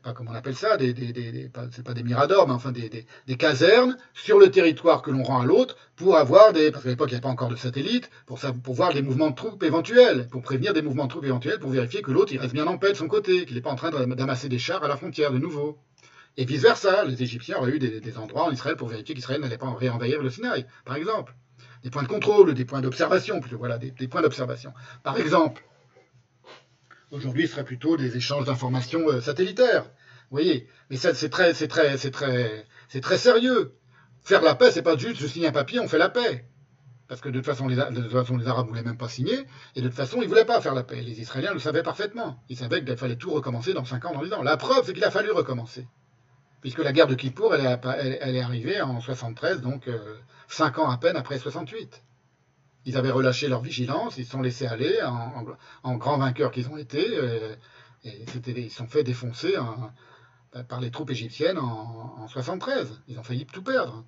pas 0.03 0.13
comment 0.13 0.31
on 0.33 0.35
appelle 0.35 0.55
ça, 0.55 0.77
des, 0.77 0.93
des, 0.93 1.13
des 1.13 1.51
c'est 1.73 1.85
pas 1.85 1.95
des 1.95 2.03
miradors, 2.03 2.47
mais 2.47 2.55
enfin 2.55 2.73
des, 2.73 2.89
des, 2.89 3.37
casernes 3.37 3.97
sur 4.15 4.39
le 4.39 4.51
territoire 4.51 5.03
que 5.03 5.11
l'on 5.11 5.23
rend 5.23 5.41
à 5.41 5.47
l'autre 5.47 5.77
pour 5.97 6.17
avoir 6.17 6.53
des, 6.53 6.71
parce 6.71 6.85
qu'à 6.85 6.91
l'époque 6.91 7.09
il 7.11 7.13
n'y 7.13 7.17
avait 7.17 7.23
pas 7.23 7.29
encore 7.29 7.49
de 7.49 7.57
satellites, 7.57 8.11
pour, 8.27 8.39
voir 8.75 8.93
des 8.93 9.03
mouvements 9.03 9.31
de 9.31 9.35
troupes 9.35 9.63
éventuels, 9.63 10.29
pour 10.29 10.43
prévenir 10.43 10.73
des 10.73 10.83
mouvements 10.83 11.05
de 11.05 11.11
troupes 11.11 11.25
éventuels, 11.25 11.59
pour 11.59 11.71
vérifier 11.71 12.03
que 12.03 12.11
l'autre 12.11 12.33
il 12.33 12.39
reste 12.39 12.55
bien 12.55 12.67
en 12.67 12.79
paix 12.79 12.93
de 12.93 12.97
son 12.97 13.09
côté, 13.09 13.47
qu'il 13.47 13.57
n'est 13.57 13.63
pas 13.63 13.71
en 13.71 13.77
train 13.77 13.91
d'amasser 13.91 14.49
des 14.49 14.59
chars 14.59 14.85
à 14.85 14.89
la 14.89 14.97
frontière 14.97 15.33
de 15.33 15.39
nouveau. 15.39 15.79
Et 16.39 16.45
vice 16.45 16.63
versa, 16.63 17.05
les 17.05 17.21
Égyptiens 17.21 17.59
auraient 17.59 17.73
eu 17.73 17.81
des, 17.81 18.17
endroits 18.17 18.45
en 18.45 18.53
Israël 18.53 18.77
pour 18.77 18.87
vérifier 18.87 19.13
qu'Israël 19.13 19.41
n'allait 19.41 19.59
pas 19.59 19.75
réenvahir 19.75 20.23
le 20.23 20.31
Sinaï, 20.31 20.67
par 20.85 20.95
exemple. 20.95 21.35
Des 21.83 21.91
points 21.91 22.05
de 22.05 22.09
contrôle, 22.09 22.55
des 22.55 22.65
points 22.65 22.81
d'observation, 22.81 23.41
plutôt, 23.41 23.59
voilà, 23.59 23.77
des, 23.77 23.91
points 24.07 24.23
d'observation. 24.23 24.73
Par 25.03 25.19
exemple, 25.19 25.65
Aujourd'hui, 27.11 27.47
ce 27.47 27.53
serait 27.53 27.65
plutôt 27.65 27.97
des 27.97 28.17
échanges 28.17 28.45
d'informations 28.45 29.09
euh, 29.09 29.21
satellitaires. 29.21 29.85
Vous 29.85 30.37
voyez 30.37 30.69
Mais 30.91 30.97
c'est 30.97 31.29
très, 31.31 31.55
sérieux. 33.17 33.75
Faire 34.23 34.43
la 34.43 34.55
paix, 34.55 34.71
c'est 34.71 34.83
pas 34.83 34.97
juste 34.97 35.21
je 35.21 35.27
signe 35.27 35.47
un 35.47 35.53
papier, 35.53 35.81
on 35.81 35.89
fait 35.89 35.99
la 35.99 36.11
paix. 36.11 36.45
Parce 37.09 37.23
que 37.23 37.31
de 37.31 37.39
toute 37.39 37.47
façon, 37.47 37.67
les, 37.67 37.79
Arabes 37.79 37.97
ne 37.97 38.69
voulaient 38.69 38.83
même 38.83 38.99
pas 38.99 39.09
signer, 39.09 39.47
et 39.75 39.81
de 39.81 39.89
toute 39.89 39.97
façon, 39.97 40.19
ils 40.19 40.25
ne 40.25 40.29
voulaient 40.29 40.45
pas 40.45 40.61
faire 40.61 40.75
la 40.75 40.83
paix. 40.83 41.01
Les 41.01 41.21
Israéliens 41.23 41.55
le 41.55 41.59
savaient 41.59 41.83
parfaitement. 41.83 42.43
Ils 42.51 42.59
savaient 42.59 42.85
qu'il 42.85 42.97
fallait 42.99 43.17
tout 43.17 43.31
recommencer 43.31 43.73
dans 43.73 43.87
5 43.87 44.05
ans, 44.05 44.13
dans 44.13 44.23
10 44.23 44.35
ans. 44.35 44.43
La 44.43 44.59
preuve, 44.59 44.85
c'est 44.85 44.93
qu'il 44.93 45.05
a 45.05 45.11
fallu 45.11 45.31
recommencer. 45.31 45.87
Puisque 46.61 46.81
la 46.85 46.93
guerre 46.93 47.07
de 47.07 47.15
Kippour, 47.15 47.55
elle 47.55 47.65
est, 47.65 48.41
arrivée 48.41 48.83
en 48.83 49.01
73, 49.01 49.63
donc 49.63 49.89
5 50.49 50.77
euh, 50.77 50.83
ans 50.83 50.91
à 50.91 50.99
peine 50.99 51.17
après 51.17 51.39
68. 51.39 52.03
Ils 52.89 52.97
avaient 52.97 53.11
relâché 53.11 53.49
leur 53.49 53.61
vigilance, 53.61 54.17
ils 54.17 54.25
se 54.25 54.31
sont 54.31 54.41
laissés 54.41 54.67
aller 54.67 54.99
en, 55.03 55.95
grands 55.97 56.17
vainqueurs 56.17 56.51
qu'ils 56.51 56.71
ont 56.71 56.79
été, 56.79 57.05
et, 58.03 58.25
ils 58.47 58.71
se 58.71 58.79
sont 58.79 58.87
fait 58.87 59.05
défoncer 59.05 59.55
par 60.69 60.81
les 60.81 60.91
troupes 60.91 61.11
égyptiennes 61.11 61.59
en, 61.59 62.27
73. 62.29 63.03
Ils 63.09 63.19
ont 63.19 63.23
failli 63.23 63.45
tout 63.45 63.63
perdre. 63.63 64.07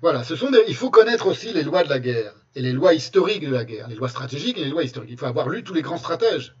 Voilà, 0.00 0.24
ce 0.24 0.34
sont 0.34 0.50
il 0.66 0.74
faut 0.74 0.88
connaître 0.88 1.26
aussi 1.26 1.52
les 1.52 1.62
lois 1.62 1.84
de 1.84 1.90
la 1.90 1.98
guerre 1.98 2.32
et 2.54 2.62
les 2.62 2.72
lois 2.72 2.94
historiques 2.94 3.44
de 3.44 3.52
la 3.52 3.66
guerre, 3.66 3.88
les 3.88 3.94
lois 3.94 4.08
stratégiques 4.08 4.56
et 4.56 4.64
les 4.64 4.70
lois 4.70 4.82
historiques. 4.82 5.10
Il 5.10 5.18
faut 5.18 5.26
avoir 5.26 5.50
lu 5.50 5.62
tous 5.62 5.74
les 5.74 5.82
grands 5.82 5.98
stratèges 5.98 6.56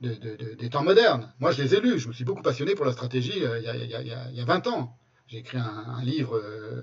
des 0.00 0.70
temps 0.70 0.82
modernes. 0.82 1.30
Moi, 1.40 1.52
je 1.52 1.62
les 1.62 1.74
ai 1.74 1.80
lus. 1.82 1.98
Je 1.98 2.08
me 2.08 2.14
suis 2.14 2.24
beaucoup 2.24 2.40
passionné 2.40 2.74
pour 2.74 2.86
la 2.86 2.92
stratégie 2.92 3.44
euh, 3.44 3.58
il, 3.58 4.36
y 4.36 4.40
a, 4.40 4.44
20 4.46 4.66
ans. 4.68 4.96
J'ai 5.26 5.38
écrit 5.38 5.58
un, 5.58 6.02
livre 6.02 6.38
euh, 6.38 6.82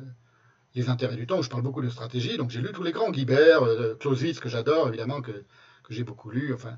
les 0.76 0.90
intérêts 0.90 1.16
du 1.16 1.26
temps, 1.26 1.40
où 1.40 1.44
je 1.44 1.50
parle 1.50 1.64
beaucoup 1.64 1.82
de 1.82 1.90
stratégie. 1.90 2.38
Donc 2.38 2.52
j'ai 2.52 2.62
lu 2.62 2.72
tous 2.74 2.84
les 2.84 2.92
grands, 2.92 3.12
Guibert, 3.12 3.64
euh, 3.64 3.96
Clausewitz, 3.96 4.40
que 4.40 4.50
j'adore, 4.50 4.88
évidemment, 4.88 5.22
que, 5.22 5.46
j'ai 5.90 6.04
beaucoup 6.04 6.30
lu. 6.30 6.54
Enfin, 6.54 6.78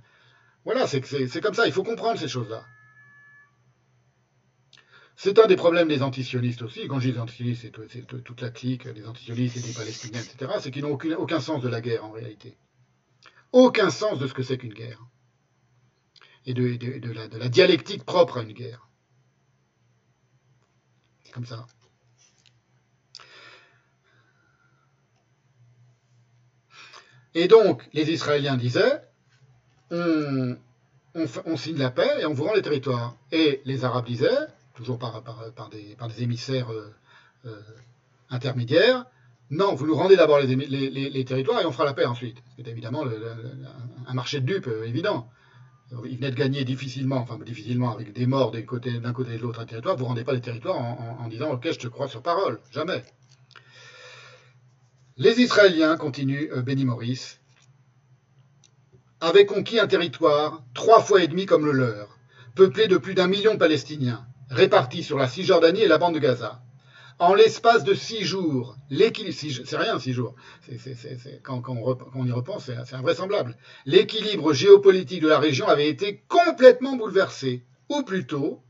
voilà, 0.64 0.88
c'est 0.88 1.02
comme 1.42 1.54
ça, 1.54 1.68
il 1.68 1.74
faut 1.74 1.84
comprendre 1.84 2.18
ces 2.18 2.30
choses-là. 2.30 2.64
C'est 5.18 5.38
un 5.38 5.48
des 5.48 5.58
problèmes 5.58 5.88
des 5.88 6.02
antisionistes 6.02 6.62
aussi. 6.62 6.88
Quand 6.88 7.00
je 7.00 7.10
dis 7.10 7.20
antisionistes, 7.20 7.68
c'est 7.90 8.08
toute 8.08 8.42
la 8.42 8.50
clique 8.50 8.88
des 8.88 9.06
antisionistes 9.06 9.58
et 9.58 9.60
des 9.60 9.74
Palestiniens, 9.74 10.22
etc. 10.22 10.54
C'est 10.62 10.72
qu'ils 10.72 10.84
n'ont 10.84 10.94
aucun, 10.94 11.16
aucun 11.16 11.40
sens 11.40 11.62
de 11.62 11.68
la 11.68 11.82
guerre 11.82 12.06
en 12.06 12.12
réalité. 12.12 12.58
Aucun 13.52 13.90
sens 13.90 14.18
de 14.18 14.28
ce 14.28 14.34
que 14.34 14.44
c'est 14.44 14.58
qu'une 14.58 14.74
guerre. 14.74 15.06
Et 16.46 16.54
de, 16.54 16.76
de, 16.76 17.12
la, 17.12 17.28
de 17.28 17.38
la 17.38 17.50
dialectique 17.50 18.04
propre 18.04 18.40
à 18.40 18.44
une 18.44 18.54
guerre. 18.54 18.88
Comme 21.34 21.46
ça. 21.46 21.68
Et 27.34 27.48
donc, 27.48 27.88
les 27.94 28.12
Israéliens 28.12 28.58
disaient, 28.58 29.02
on, 29.92 30.58
signe 31.58 31.78
la 31.78 31.92
paix 31.92 32.10
et 32.20 32.26
on 32.26 32.34
vous 32.34 32.44
rend 32.44 32.54
les 32.54 32.62
territoires. 32.62 33.16
Et 33.32 33.62
les 33.66 33.86
Arabes 33.86 34.06
disaient, 34.06 34.48
toujours 34.74 35.00
par, 35.00 35.24
des, 35.70 36.24
émissaires 36.24 36.72
euh, 36.72 36.94
euh, 37.46 37.60
intermédiaires, 38.30 39.06
non, 39.52 39.76
vous 39.76 39.86
nous 39.86 39.96
rendez 39.96 40.16
d'abord 40.16 40.40
les, 40.40 41.26
territoires 41.26 41.60
et 41.60 41.66
on 41.66 41.74
fera 41.74 41.84
la 41.84 41.94
paix 41.94 42.06
ensuite. 42.06 42.38
C'est 42.56 42.68
évidemment 42.70 43.04
un 44.08 44.14
marché 44.14 44.40
de 44.40 44.46
dupes 44.46 44.68
euh, 44.68 44.88
évident. 44.88 45.30
Ils 46.06 46.16
venaient 46.16 46.32
de 46.32 46.38
gagner 46.38 46.64
difficilement, 46.64 47.18
enfin 47.18 47.38
difficilement 47.46 47.92
avec 47.92 48.14
des 48.14 48.26
morts 48.26 48.52
d'un 48.52 48.62
côté, 48.62 48.92
et 48.92 49.00
de 49.00 49.42
l'autre 49.42 49.60
un 49.60 49.66
territoire, 49.66 49.98
vous 49.98 50.04
ne 50.04 50.08
rendez 50.08 50.24
pas 50.24 50.32
les 50.32 50.40
territoires 50.40 50.78
en, 50.78 51.28
disant 51.28 51.52
ok 51.52 51.68
je 51.70 51.80
te 51.80 51.88
crois 51.88 52.08
sur 52.08 52.22
parole, 52.22 52.62
jamais. 52.72 53.04
Les 55.18 55.42
Israéliens, 55.42 55.98
continue 55.98 56.50
Benny 56.64 56.86
Morris, 56.86 57.38
avaient 59.20 59.46
conquis 59.46 59.78
un 59.78 59.88
territoire 59.88 60.64
trois 60.74 61.02
fois 61.02 61.22
et 61.22 61.28
demi 61.28 61.46
comme 61.46 61.66
le 61.66 61.74
leur, 61.74 62.18
peuplé 62.56 62.88
de 62.88 62.98
plus 62.98 63.14
d'un 63.14 63.28
million 63.28 63.54
de 63.54 63.60
Palestiniens, 63.60 64.26
répartis 64.50 65.04
sur 65.04 65.18
la 65.18 65.28
Cisjordanie 65.28 65.82
et 65.82 65.88
la 65.90 65.98
bande 65.98 66.14
de 66.14 66.20
Gaza. 66.20 66.64
En 67.20 67.34
l'espace 67.34 67.84
de 67.84 67.94
six 67.94 68.24
jours, 68.24 68.78
c'est 68.90 69.78
rien 69.78 70.00
six 70.00 70.14
jours, 70.14 70.34
quand, 71.44 71.62
on, 71.68 72.26
y 72.26 72.32
repense, 72.32 72.72
c'est 72.86 72.96
invraisemblable. 72.96 73.58
L'équilibre 73.86 74.54
géopolitique 74.54 75.22
de 75.22 75.28
la 75.28 75.40
région 75.40 75.68
avait 75.68 75.90
été 75.90 76.24
complètement 76.30 76.96
bouleversé, 76.96 77.66
ou 77.90 78.04
plutôt, 78.04 78.64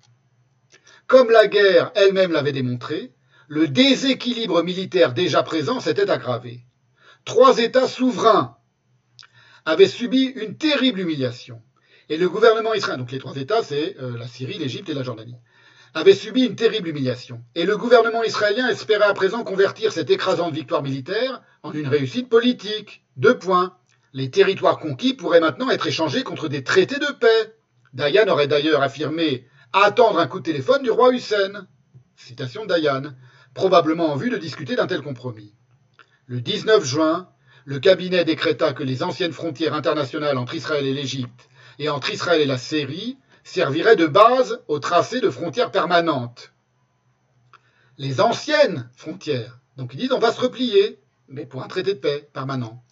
comme 1.06 1.30
la 1.30 1.48
guerre 1.48 1.92
elle-même 1.96 2.32
l'avait 2.32 2.52
démontré, 2.52 3.14
le 3.52 3.68
déséquilibre 3.68 4.64
militaire 4.64 5.14
déjà 5.14 5.44
présent 5.44 5.82
s'était 5.82 6.10
aggravé. 6.10 6.62
Trois 7.26 7.58
États 7.58 7.90
souverains 7.90 8.56
avaient 9.66 9.90
subi 9.90 10.24
une 10.24 10.56
terrible 10.56 11.02
humiliation. 11.02 11.62
Et 12.08 12.16
le 12.16 12.30
gouvernement 12.30 12.74
israélien, 12.74 13.00
donc 13.00 13.12
les 13.12 13.20
trois 13.20 13.36
États, 13.36 13.62
c'est 13.62 13.98
euh, 14.00 14.18
la 14.18 14.26
Syrie, 14.30 14.58
l'Égypte 14.58 14.88
et 14.88 14.94
la 14.94 15.04
Jordanie, 15.04 15.36
avait 15.94 16.14
subi 16.14 16.46
une 16.46 16.56
terrible 16.56 16.88
humiliation. 16.88 17.42
Et 17.54 17.66
le 17.66 17.76
gouvernement 17.76 18.24
israélien 18.24 18.70
espérait 18.70 19.04
à 19.04 19.14
présent 19.14 19.44
convertir 19.44 19.92
cette 19.92 20.10
écrasante 20.10 20.54
victoire 20.54 20.82
militaire 20.82 21.42
en 21.62 21.74
une 21.74 21.90
réussite 21.90 22.30
politique. 22.30 23.04
Deux 23.18 23.38
points. 23.38 23.76
Les 24.14 24.32
territoires 24.32 24.80
conquis 24.80 25.14
pourraient 25.14 25.42
maintenant 25.42 25.70
être 25.70 25.88
échangés 25.88 26.24
contre 26.24 26.48
des 26.48 26.64
traités 26.64 27.00
de 27.00 27.12
paix. 27.20 27.54
Dayan 27.92 28.30
aurait 28.30 28.48
d'ailleurs 28.48 28.82
affirmé 28.82 29.46
attendre 29.74 30.20
un 30.20 30.28
coup 30.28 30.40
de 30.40 30.46
téléphone 30.46 30.84
du 30.84 30.90
roi 30.90 31.14
Hussein. 31.14 31.68
Citation 32.16 32.64
de 32.64 32.70
Dayan, 32.70 33.14
probablement 33.54 34.12
en 34.12 34.16
vue 34.16 34.30
de 34.30 34.38
discuter 34.38 34.76
d'un 34.76 34.88
tel 34.88 35.02
compromis. 35.02 35.54
Le 36.28 36.42
19 36.42 36.84
juin, 36.84 37.30
le 37.66 37.80
cabinet 37.80 38.26
décréta 38.26 38.74
que 38.74 38.84
les 38.84 39.04
anciennes 39.04 39.34
frontières 39.34 39.74
internationales 39.74 40.38
entre 40.38 40.56
Israël 40.56 40.86
et 40.86 40.94
l'Égypte 40.94 41.50
et 41.80 41.90
entre 41.90 42.12
Israël 42.12 42.42
et 42.42 42.46
la 42.46 42.58
Syrie 42.58 43.18
serviraient 43.44 43.96
de 43.96 44.08
base 44.08 44.62
au 44.68 44.80
tracé 44.80 45.20
de 45.20 45.30
frontières 45.30 45.72
permanentes. 45.72 46.54
Les 47.98 48.22
anciennes 48.22 48.90
frontières. 48.96 49.60
Donc 49.78 49.94
ils 49.94 49.98
disent 49.98 50.12
on 50.12 50.20
va 50.20 50.32
se 50.32 50.42
replier, 50.42 51.00
mais 51.28 51.46
pour 51.46 51.64
un 51.64 51.68
traité 51.68 51.94
de 51.94 52.00
paix 52.00 52.30
permanent. 52.34 52.84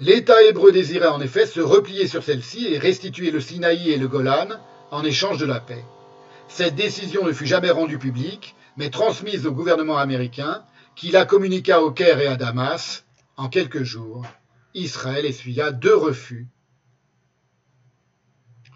L'État 0.00 0.42
hébreu 0.42 0.72
désirait 0.72 1.06
en 1.06 1.20
effet 1.20 1.46
se 1.46 1.60
replier 1.60 2.08
sur 2.08 2.24
celle-ci 2.24 2.66
et 2.66 2.78
restituer 2.78 3.30
le 3.30 3.40
Sinaï 3.40 3.90
et 3.90 3.96
le 3.96 4.08
Golan 4.08 4.48
en 4.90 5.04
échange 5.04 5.38
de 5.38 5.46
la 5.46 5.60
paix. 5.60 5.84
Cette 6.48 6.74
décision 6.74 7.24
ne 7.24 7.32
fut 7.32 7.46
jamais 7.46 7.70
rendue 7.70 7.98
publique, 7.98 8.54
mais 8.76 8.90
transmise 8.90 9.46
au 9.46 9.52
gouvernement 9.52 9.98
américain 9.98 10.64
qui 10.94 11.10
la 11.10 11.26
communiqua 11.26 11.82
au 11.82 11.90
Caire 11.90 12.20
et 12.20 12.26
à 12.26 12.36
Damas 12.36 13.04
en 13.36 13.48
quelques 13.48 13.82
jours. 13.82 14.24
Israël 14.74 15.24
essuya 15.24 15.72
deux 15.72 15.96
refus. 15.96 16.48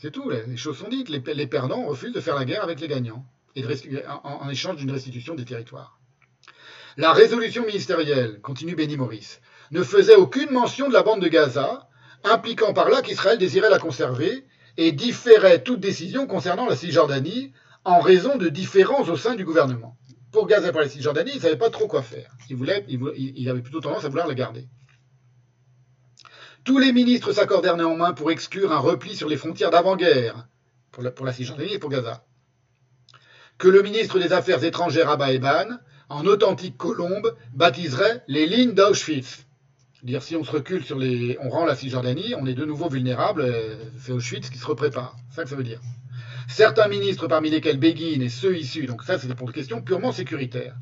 C'est 0.01 0.13
tout, 0.13 0.31
les 0.31 0.57
choses 0.57 0.79
sont 0.79 0.89
dites. 0.89 1.09
Les, 1.09 1.47
perdants 1.47 1.87
refusent 1.87 2.13
de 2.13 2.21
faire 2.21 2.37
la 2.37 2.45
guerre 2.45 2.63
avec 2.63 2.81
les 2.81 2.89
gagnants 2.89 3.25
et 3.57 3.65
en, 4.23 4.49
échange 4.49 4.77
d'une 4.77 4.91
restitution 4.91 5.35
des 5.35 5.45
territoires. 5.45 5.99
La 6.97 7.13
résolution 7.13 7.67
ministérielle, 7.67 8.41
continue 8.41 8.77
Benny 8.77 8.97
Morris, 8.97 9.39
ne 9.73 9.83
faisait 9.83 10.15
aucune 10.15 10.51
mention 10.51 10.89
de 10.89 10.93
la 10.93 11.03
bande 11.03 11.21
de 11.21 11.29
Gaza, 11.29 11.89
impliquant 12.25 12.73
par 12.73 12.89
là 12.89 13.03
qu'Israël 13.03 13.39
désirait 13.39 13.71
la 13.71 13.79
conserver 13.79 14.45
et 14.79 14.93
différait 14.93 15.63
toute 15.63 15.81
décision 15.81 16.27
concernant 16.27 16.67
la 16.67 16.77
Cisjordanie 16.77 17.53
en 17.85 18.01
raison 18.01 18.37
de 18.37 18.49
différences 18.49 19.09
au 19.09 19.17
sein 19.17 19.35
du 19.35 19.45
gouvernement 19.45 19.99
pour 20.31 20.47
Gaza 20.47 20.69
et 20.69 20.73
pour 20.73 20.81
la 20.81 20.89
Cisjordanie, 20.89 21.33
il 21.33 21.37
ne 21.37 21.43
savait 21.43 21.57
pas 21.57 21.71
trop 21.71 21.89
quoi 21.89 22.03
faire. 22.03 22.31
Il, 22.49 23.49
avait 23.49 23.61
plutôt 23.61 23.81
tendance 23.81 24.05
à 24.05 24.09
vouloir 24.09 24.27
la 24.27 24.35
garder. 24.35 24.69
Tous 26.65 26.79
les 26.79 26.93
ministres 26.93 27.33
s'accordèrent 27.33 27.77
néanmoins 27.77 28.13
pour 28.13 28.31
exclure 28.31 28.73
un 28.73 28.79
repli 28.79 29.17
sur 29.17 29.29
les 29.29 29.37
frontières 29.37 29.71
d'avant-guerre 29.71 30.49
pour 30.93 31.03
la, 31.03 31.11
pour 31.11 31.25
la 31.25 31.33
Cisjordanie 31.33 31.75
et 31.75 31.79
pour 31.79 31.91
Gaza. 31.91 32.25
Que 33.57 33.69
le 33.69 33.83
ministre 33.83 34.19
des 34.19 34.33
Affaires 34.33 34.63
étrangères 34.63 35.09
Abba 35.09 35.33
Eban, 35.33 35.79
en 36.09 36.25
authentique 36.27 36.77
colombe, 36.77 37.35
baptiserait 37.53 38.23
les 38.29 38.47
lignes 38.47 38.75
d'Auschwitz. 38.75 39.47
Dire 40.03 40.23
si 40.23 40.37
on 40.37 40.45
se 40.45 40.53
recule 40.53 40.85
sur 40.85 40.97
les, 40.97 41.37
on 41.41 41.49
rend 41.49 41.65
la 41.65 41.75
Cisjordanie, 41.75 42.35
on 42.39 42.47
est 42.47 42.55
de 42.55 42.65
nouveau 42.65 42.89
vulnérable, 42.89 43.43
euh, 43.43 43.77
c'est 43.99 44.13
Auschwitz 44.13 44.49
qui 44.49 44.59
se 44.59 44.67
reprépare. 44.67 45.17
C'est 45.31 45.37
ça 45.37 45.43
que 45.43 45.51
ça 45.51 45.57
veut 45.57 45.65
dire. 45.65 45.81
Certains 46.49 46.89
ministres, 46.89 47.27
parmi 47.27 47.51
lesquels 47.51 47.79
Begin 47.79 48.21
et 48.21 48.29
ceux 48.29 48.57
issus, 48.57 48.87
donc 48.87 49.03
ça 49.03 49.19
c'est 49.19 49.35
pour 49.35 49.49
des 49.49 49.53
questions 49.53 49.83
purement 49.83 50.13
sécuritaires. 50.13 50.77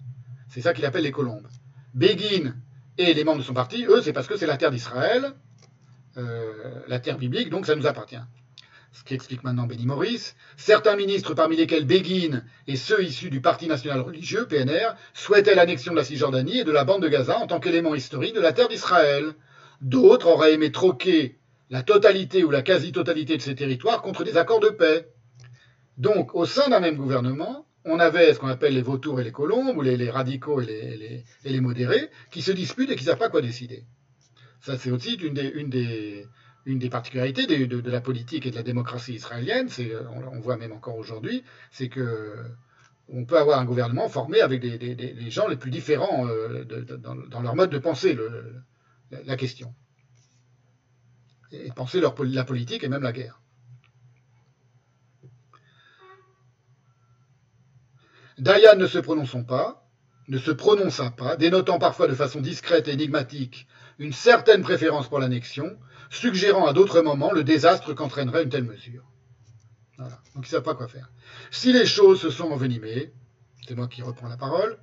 C'est 0.49 0.61
ça 0.61 0.75
qu'il 0.75 0.85
appelle 0.85 1.03
les 1.03 1.13
colombes. 1.13 1.49
Begin 1.95 2.55
et 2.99 3.15
les 3.15 3.25
membres 3.25 3.39
de 3.39 3.43
son 3.43 3.55
parti, 3.55 3.85
eux, 3.89 4.03
c'est 4.03 4.13
parce 4.13 4.27
que 4.27 4.37
c'est 4.37 4.47
la 4.47 4.59
terre 4.59 4.71
d'Israël, 4.71 5.33
euh, 6.19 6.53
la 6.87 7.01
terre 7.01 7.19
biblique, 7.19 7.49
donc 7.51 7.67
ça 7.67 7.75
nous 7.75 7.87
appartient. 7.87 8.21
Ce 8.97 9.05
qui 9.05 9.13
explique 9.13 9.45
maintenant 9.45 9.67
Benny 9.67 9.85
Morris. 9.85 10.33
Certains 10.57 10.97
ministres, 10.97 11.35
parmi 11.35 11.55
lesquels 11.57 11.85
Begin 11.85 12.43
et 12.67 12.77
ceux 12.77 13.05
issus 13.05 13.29
du 13.29 13.43
Parti 13.43 13.67
national 13.67 14.01
religieux, 14.01 14.47
PNR, 14.49 14.95
souhaitaient 15.13 15.55
l'annexion 15.55 15.93
de 15.93 15.99
la 15.99 16.05
Cisjordanie 16.05 16.61
et 16.61 16.65
de 16.65 16.73
la 16.73 16.85
bande 16.85 17.03
de 17.03 17.09
Gaza 17.09 17.39
en 17.39 17.47
tant 17.47 17.61
qu'élément 17.61 17.95
historique 17.95 18.35
de 18.35 18.41
la 18.41 18.55
terre 18.55 18.69
d'Israël. 18.69 19.35
D'autres 19.83 20.29
auraient 20.29 20.55
aimé 20.55 20.73
troquer 20.73 21.39
la 21.69 21.83
totalité 21.83 22.43
ou 22.43 22.51
la 22.51 22.63
quasi-totalité 22.63 23.37
de 23.37 23.43
ces 23.43 23.55
territoires 23.55 24.01
contre 24.01 24.25
des 24.25 24.39
accords 24.39 24.61
de 24.61 24.71
paix. 24.71 25.11
Donc, 25.99 26.35
au 26.35 26.47
sein 26.47 26.71
d'un 26.71 26.81
même 26.81 26.97
gouvernement, 26.97 27.67
on 27.85 28.01
avait 28.01 28.33
ce 28.33 28.39
qu'on 28.39 28.49
appelle 28.49 28.73
les 28.73 28.83
vautours 28.83 29.21
et 29.21 29.25
les 29.25 29.33
colombes, 29.33 29.77
ou 29.77 29.83
les, 29.83 30.11
radicaux 30.11 30.63
et 30.63 31.23
les, 31.45 31.61
modérés, 31.61 32.09
qui 32.31 32.41
se 32.41 32.51
disputent 32.51 32.91
et 32.91 32.97
qui 32.97 33.05
ne 33.05 33.11
savent 33.11 33.19
pas 33.19 33.29
quoi 33.29 33.43
décider. 33.43 33.85
Ça, 34.61 34.79
c'est 34.79 34.91
aussi 34.91 35.15
une 35.17 35.35
des, 35.35 36.27
particularités 36.91 37.47
de, 37.47 37.91
la 37.91 38.01
politique 38.01 38.47
et 38.47 38.51
de 38.51 38.57
la 38.57 38.63
démocratie 38.63 39.15
israélienne, 39.15 39.69
on, 40.11 40.37
on, 40.37 40.41
voit 40.41 40.57
même 40.57 40.73
encore 40.73 40.97
aujourd'hui, 40.97 41.45
c'est 41.71 41.89
que 41.89 42.35
on 43.09 43.25
peut 43.25 43.39
avoir 43.39 43.61
un 43.61 43.65
gouvernement 43.65 44.09
formé 44.09 44.41
avec 44.41 44.61
des, 44.61 45.31
gens 45.31 45.47
les 45.47 45.57
plus 45.57 45.71
différents 45.71 46.27
euh, 46.27 46.65
dans, 46.65 47.41
leur 47.41 47.55
mode 47.55 47.71
de 47.71 47.79
penser 47.79 48.19
la 49.11 49.37
question. 49.37 49.75
Et 51.53 51.71
penser 51.71 52.01
la 52.01 52.45
politique 52.45 52.83
et 52.83 52.89
même 52.89 53.03
la 53.03 53.13
guerre. 53.13 53.41
Dayan 58.39 58.77
ne 58.77 58.87
se 58.87 58.99
prononçant 58.99 59.45
pas, 59.45 59.89
ne 60.29 60.39
se 60.39 60.51
prononça 60.51 61.11
pas, 61.11 61.37
dénotant 61.37 61.79
parfois 61.79 62.09
de 62.09 62.15
façon 62.15 62.41
discrète 62.41 62.89
et 62.89 62.93
énigmatique 62.93 63.67
une 63.99 64.13
certaine 64.13 64.63
préférence 64.63 65.09
pour 65.09 65.21
l'annexion, 65.21 65.79
suggérant 66.11 66.67
à 66.67 66.73
d'autres 66.73 67.01
moments 67.01 67.33
le 67.33 67.45
désastre 67.45 67.93
qu'entraînerait 67.95 68.45
une 68.45 68.51
telle 68.51 68.65
mesure. 68.65 69.05
Voilà. 69.99 70.19
Donc 70.35 70.45
ils 70.45 70.49
ne 70.49 70.57
savent 70.57 70.63
pas 70.63 70.75
quoi 70.75 70.89
faire. 70.89 71.11
Si 71.51 71.73
les 71.73 71.87
choses 71.87 72.21
se 72.21 72.31
sont 72.31 72.51
envenimées, 72.51 73.13
c'est 73.67 73.75
moi 73.75 73.89
qui 73.89 74.03
reprends 74.03 74.29
la 74.29 74.37
parole, 74.37 74.79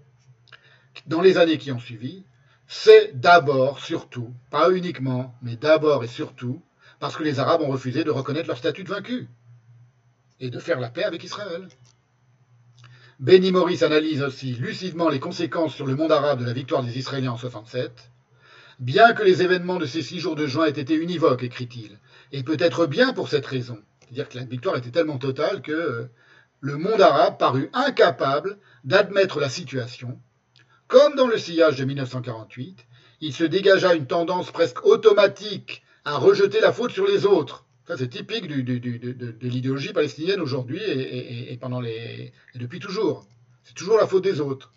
dans 1.07 1.21
les 1.21 1.37
années 1.37 1.57
qui 1.57 1.71
ont 1.71 1.79
suivi, 1.79 2.25
c'est 2.67 3.19
d'abord, 3.19 3.79
surtout, 3.79 4.33
pas 4.49 4.71
uniquement, 4.71 5.35
mais 5.41 5.55
d'abord 5.55 6.03
et 6.03 6.07
surtout, 6.07 6.61
parce 6.99 7.15
que 7.15 7.23
les 7.23 7.39
Arabes 7.39 7.61
ont 7.61 7.69
refusé 7.69 8.03
de 8.03 8.11
reconnaître 8.11 8.47
leur 8.47 8.57
statut 8.57 8.83
de 8.83 8.89
vaincu 8.89 9.27
et 10.39 10.49
de 10.49 10.59
faire 10.59 10.79
la 10.79 10.89
paix 10.89 11.03
avec 11.03 11.23
Israël. 11.23 11.67
Benny 13.19 13.51
Morris 13.51 13.83
analyse 13.83 14.21
aussi 14.21 14.53
lucidement 14.53 15.09
les 15.09 15.19
conséquences 15.19 15.73
sur 15.73 15.85
le 15.85 15.95
monde 15.95 16.11
arabe 16.11 16.39
de 16.39 16.45
la 16.45 16.53
victoire 16.53 16.83
des 16.83 16.97
Israéliens 16.97 17.33
en 17.33 17.37
67. 17.37 18.11
Bien 18.79 19.13
que 19.13 19.23
les 19.23 19.41
événements 19.41 19.77
de 19.77 19.85
ces 19.85 20.01
six 20.01 20.19
jours 20.19 20.35
de 20.35 20.47
juin 20.47 20.65
aient 20.65 20.69
été 20.69 20.95
univoques, 20.95 21.43
écrit-il, 21.43 21.99
et 22.31 22.43
peut-être 22.43 22.87
bien 22.87 23.13
pour 23.13 23.29
cette 23.29 23.45
raison, 23.45 23.79
c'est-à-dire 24.01 24.29
que 24.29 24.37
la 24.37 24.45
victoire 24.45 24.77
était 24.77 24.91
tellement 24.91 25.17
totale 25.17 25.61
que 25.61 26.07
le 26.59 26.77
monde 26.77 27.01
arabe 27.01 27.37
parut 27.37 27.69
incapable 27.73 28.57
d'admettre 28.83 29.39
la 29.39 29.49
situation. 29.49 30.19
Comme 30.87 31.15
dans 31.15 31.27
le 31.27 31.37
sillage 31.37 31.77
de 31.77 31.85
1948, 31.85 32.85
il 33.21 33.33
se 33.33 33.43
dégagea 33.43 33.93
une 33.93 34.07
tendance 34.07 34.51
presque 34.51 34.85
automatique 34.85 35.83
à 36.05 36.17
rejeter 36.17 36.59
la 36.59 36.71
faute 36.71 36.91
sur 36.91 37.07
les 37.07 37.25
autres. 37.25 37.65
Ça, 37.87 37.97
c'est 37.97 38.07
typique 38.07 38.47
de, 38.47 39.47
l'idéologie 39.47 39.93
palestinienne 39.93 40.39
aujourd'hui 40.39 40.79
pendant 41.59 41.81
les, 41.81 42.31
et 42.53 42.59
depuis 42.59 42.79
toujours. 42.79 43.25
C'est 43.63 43.73
toujours 43.73 43.97
la 43.97 44.07
faute 44.07 44.23
des 44.23 44.39
autres. 44.39 44.71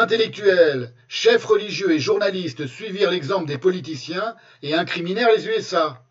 Intellectuels, 0.00 0.92
chefs 1.08 1.44
religieux 1.44 1.90
et 1.90 1.98
journalistes 1.98 2.68
suivirent 2.68 3.10
l'exemple 3.10 3.48
des 3.48 3.58
politiciens 3.58 4.36
et 4.62 4.72
incriminèrent 4.74 5.34
les 5.36 5.48
USA. 5.48 6.04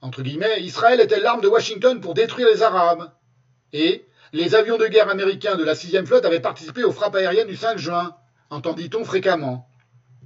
Entre 0.00 0.22
guillemets, 0.22 0.62
Israël 0.62 1.00
était 1.00 1.18
l'arme 1.18 1.40
de 1.40 1.48
Washington 1.48 2.00
pour 2.00 2.14
détruire 2.14 2.46
les 2.46 2.62
Arabes. 2.62 3.10
Et 3.72 4.06
les 4.32 4.54
avions 4.54 4.78
de 4.78 4.86
guerre 4.86 5.08
américains 5.08 5.56
de 5.56 5.64
la 5.64 5.74
6e 5.74 6.06
flotte 6.06 6.24
avaient 6.24 6.38
participé 6.38 6.84
aux 6.84 6.92
frappes 6.92 7.16
aériennes 7.16 7.48
du 7.48 7.56
5 7.56 7.76
juin, 7.76 8.14
entendit-on 8.50 9.04
fréquemment. 9.04 9.68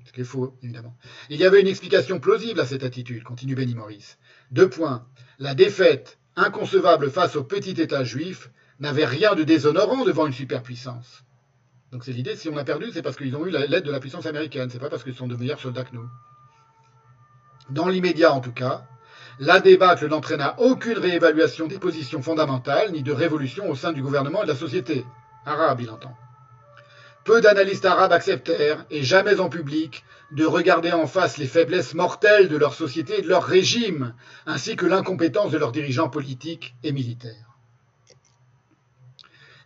Ce 0.04 0.12
qui 0.12 0.20
est 0.20 0.24
faux, 0.24 0.58
évidemment. 0.62 0.94
Il 1.30 1.40
y 1.40 1.46
avait 1.46 1.62
une 1.62 1.66
explication 1.66 2.20
plausible 2.20 2.60
à 2.60 2.66
cette 2.66 2.84
attitude, 2.84 3.24
continue 3.24 3.54
Benny 3.54 3.74
Morris. 3.74 4.16
Deux 4.50 4.68
points. 4.68 5.06
La 5.38 5.54
défaite, 5.54 6.18
inconcevable 6.36 7.10
face 7.10 7.36
au 7.36 7.42
petit 7.42 7.80
État 7.80 8.04
juif, 8.04 8.50
n'avait 8.80 9.06
rien 9.06 9.34
de 9.34 9.44
déshonorant 9.44 10.04
devant 10.04 10.26
une 10.26 10.34
superpuissance. 10.34 11.24
Donc 11.92 12.04
c'est 12.04 12.12
l'idée, 12.12 12.36
si 12.36 12.48
on 12.48 12.56
a 12.56 12.64
perdu, 12.64 12.90
c'est 12.92 13.02
parce 13.02 13.16
qu'ils 13.16 13.34
ont 13.36 13.46
eu 13.46 13.50
l'aide 13.50 13.84
de 13.84 13.90
la 13.90 14.00
puissance 14.00 14.26
américaine, 14.26 14.68
c'est 14.70 14.78
pas 14.78 14.90
parce 14.90 15.04
qu'ils 15.04 15.14
sont 15.14 15.26
de 15.26 15.36
meilleurs 15.36 15.60
soldats 15.60 15.84
que 15.84 15.94
nous. 15.94 16.08
Dans 17.70 17.88
l'immédiat 17.88 18.32
en 18.32 18.40
tout 18.40 18.52
cas, 18.52 18.84
la 19.38 19.60
débâcle 19.60 20.08
n'entraîna 20.08 20.58
aucune 20.58 20.98
réévaluation 20.98 21.66
des 21.66 21.78
positions 21.78 22.22
fondamentales 22.22 22.92
ni 22.92 23.02
de 23.02 23.12
révolution 23.12 23.70
au 23.70 23.74
sein 23.74 23.92
du 23.92 24.02
gouvernement 24.02 24.42
et 24.42 24.46
de 24.46 24.52
la 24.52 24.56
société. 24.56 25.04
Arabe, 25.46 25.80
il 25.80 25.90
entend. 25.90 26.14
Peu 27.24 27.40
d'analystes 27.40 27.84
arabes 27.84 28.12
acceptèrent, 28.12 28.84
et 28.90 29.02
jamais 29.02 29.38
en 29.38 29.48
public, 29.48 30.04
de 30.32 30.44
regarder 30.44 30.92
en 30.92 31.06
face 31.06 31.38
les 31.38 31.46
faiblesses 31.46 31.94
mortelles 31.94 32.48
de 32.48 32.56
leur 32.56 32.74
société 32.74 33.18
et 33.18 33.22
de 33.22 33.28
leur 33.28 33.44
régime, 33.44 34.14
ainsi 34.46 34.76
que 34.76 34.86
l'incompétence 34.86 35.52
de 35.52 35.58
leurs 35.58 35.72
dirigeants 35.72 36.08
politiques 36.08 36.74
et 36.82 36.92
militaires. 36.92 37.47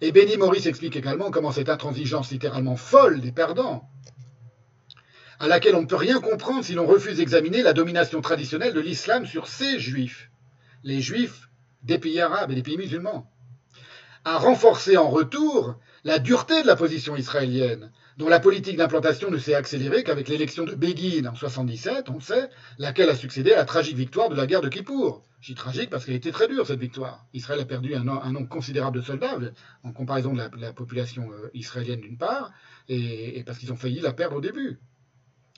Et 0.05 0.11
Benny 0.11 0.37
Morris 0.37 0.67
explique 0.67 0.97
également 0.97 1.31
comment 1.31 1.53
cette 1.53 1.69
intransigeance 1.69 2.33
littéralement 2.33 2.75
folle 2.75 3.21
des 3.21 3.31
perdants, 3.31 3.89
à 5.39 5.47
laquelle 5.47 5.77
on 5.77 5.83
ne 5.83 5.87
peut 5.87 5.95
rien 5.95 6.21
comprendre 6.21 6.65
si 6.65 6.75
l'on 6.75 6.87
refuse 6.87 7.19
d'examiner 7.19 7.63
la 7.63 7.73
domination 7.73 8.21
traditionnelle 8.21 8.75
de 8.75 8.81
l'islam 8.81 9.27
sur 9.27 9.47
ces 9.47 9.79
juifs, 9.79 10.29
les 10.83 11.01
juifs 11.01 11.49
des 11.85 12.01
pays 12.01 12.21
arabes 12.21 12.51
et 12.51 12.57
des 12.57 12.65
pays 12.65 12.77
musulmans, 12.77 13.31
a 14.25 14.39
renforcé 14.39 14.97
en 14.97 15.09
retour 15.09 15.77
la 16.03 16.19
dureté 16.19 16.63
de 16.63 16.67
la 16.67 16.75
position 16.75 17.15
israélienne, 17.15 17.93
dont 18.19 18.29
la 18.29 18.41
politique 18.41 18.77
d'implantation 18.77 19.31
ne 19.31 19.39
s'est 19.39 19.55
accélérée 19.55 20.05
qu'avec 20.05 20.29
l'élection 20.29 20.65
de 20.65 20.75
Begin 20.75 21.27
en 21.27 21.35
77, 21.35 22.11
on 22.11 22.21
sait, 22.21 22.49
laquelle 22.79 23.09
a 23.11 23.17
succédé 23.17 23.53
à 23.53 23.57
la 23.57 23.65
tragique 23.65 23.97
victoire 23.97 24.29
de 24.29 24.35
la 24.35 24.47
guerre 24.47 24.61
de 24.61 24.69
Kippour. 24.69 25.23
Dis 25.43 25.55
tragique 25.55 25.91
parce 25.91 26.05
qu'elle 26.05 26.15
était 26.15 26.31
très 26.31 26.47
dure, 26.47 26.67
cette 26.67 26.79
victoire. 26.79 27.27
Israël 27.33 27.61
a 27.61 27.65
perdu 27.65 27.95
un, 27.95 28.05
nombre 28.05 28.49
considérable 28.49 28.99
de 28.99 29.03
soldats, 29.03 29.39
en 29.83 29.93
comparaison 29.93 30.33
de 30.33 30.39
la, 30.39 30.51
la 30.57 30.73
population 30.73 31.31
euh, 31.33 31.51
israélienne 31.53 32.01
d'une 32.01 32.17
part, 32.17 32.53
et, 32.89 33.39
et 33.39 33.45
parce 33.45 33.59
qu'ils 33.59 33.73
ont 33.73 33.77
failli 33.77 34.01
la 34.01 34.13
perdre 34.13 34.37
au 34.37 34.41
début. 34.41 34.79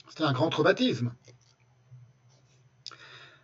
C'était 0.09 0.23
un 0.23 0.33
grand 0.33 0.49
traumatisme. 0.49 1.13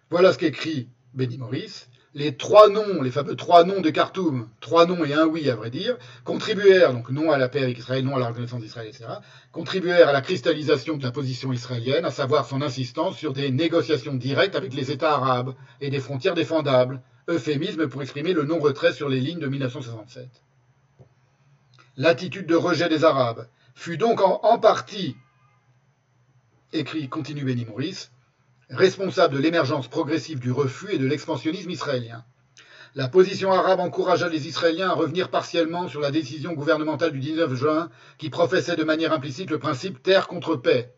Voilà 0.09 0.33
ce 0.33 0.37
qu'écrit 0.37 0.89
Benny 1.13 1.37
Morris 1.37 1.85
les 2.13 2.35
trois 2.35 2.69
noms, 2.69 3.01
les 3.01 3.11
fameux 3.11 3.35
trois 3.35 3.63
noms 3.63 3.79
de 3.79 3.89
Khartoum, 3.89 4.49
trois 4.59 4.85
noms 4.85 5.05
et 5.05 5.13
un 5.13 5.25
oui 5.25 5.49
à 5.49 5.55
vrai 5.55 5.69
dire, 5.69 5.97
contribuèrent, 6.25 6.93
donc 6.93 7.09
non 7.09 7.31
à 7.31 7.37
la 7.37 7.47
paix 7.47 7.63
avec 7.63 7.77
Israël, 7.77 8.03
non 8.03 8.15
à 8.15 8.19
la 8.19 8.27
reconnaissance 8.27 8.61
d'Israël, 8.61 8.89
etc., 8.89 9.05
contribuèrent 9.51 10.09
à 10.09 10.13
la 10.13 10.21
cristallisation 10.21 10.97
de 10.97 11.03
la 11.03 11.11
position 11.11 11.53
israélienne, 11.53 12.03
à 12.03 12.11
savoir 12.11 12.45
son 12.45 12.61
insistance 12.61 13.17
sur 13.17 13.33
des 13.33 13.49
négociations 13.49 14.13
directes 14.13 14.55
avec 14.55 14.73
les 14.73 14.91
États 14.91 15.13
arabes 15.13 15.53
et 15.79 15.89
des 15.89 15.99
frontières 15.99 16.35
défendables, 16.35 17.01
euphémisme 17.29 17.87
pour 17.87 18.01
exprimer 18.01 18.33
le 18.33 18.43
non-retrait 18.43 18.93
sur 18.93 19.07
les 19.07 19.21
lignes 19.21 19.39
de 19.39 19.47
1967. 19.47 20.27
L'attitude 21.97 22.47
de 22.47 22.55
rejet 22.55 22.89
des 22.89 23.03
Arabes 23.03 23.47
fut 23.75 23.97
donc 23.97 24.21
en, 24.21 24.59
partie, 24.59 25.15
écrit, 26.73 27.09
continue 27.09 27.43
Benny 27.43 27.65
Maurice, 27.65 28.11
responsable 28.71 29.35
de 29.35 29.39
l'émergence 29.39 29.87
progressive 29.87 30.39
du 30.39 30.51
refus 30.51 30.93
et 30.93 30.97
de 30.97 31.05
l'expansionnisme 31.05 31.69
israélien. 31.69 32.23
La 32.95 33.07
position 33.07 33.53
arabe 33.53 33.79
encouragea 33.79 34.27
les 34.27 34.47
Israéliens 34.47 34.89
à 34.89 34.93
revenir 34.93 35.29
partiellement 35.29 35.87
sur 35.87 36.01
la 36.01 36.11
décision 36.11 36.53
gouvernementale 36.53 37.11
du 37.11 37.19
19 37.19 37.53
juin 37.53 37.89
qui 38.17 38.29
professait 38.29 38.75
de 38.75 38.83
manière 38.83 39.13
implicite 39.13 39.49
le 39.49 39.59
principe 39.59 40.03
terre 40.03 40.27
contre 40.27 40.55
paix 40.55 40.93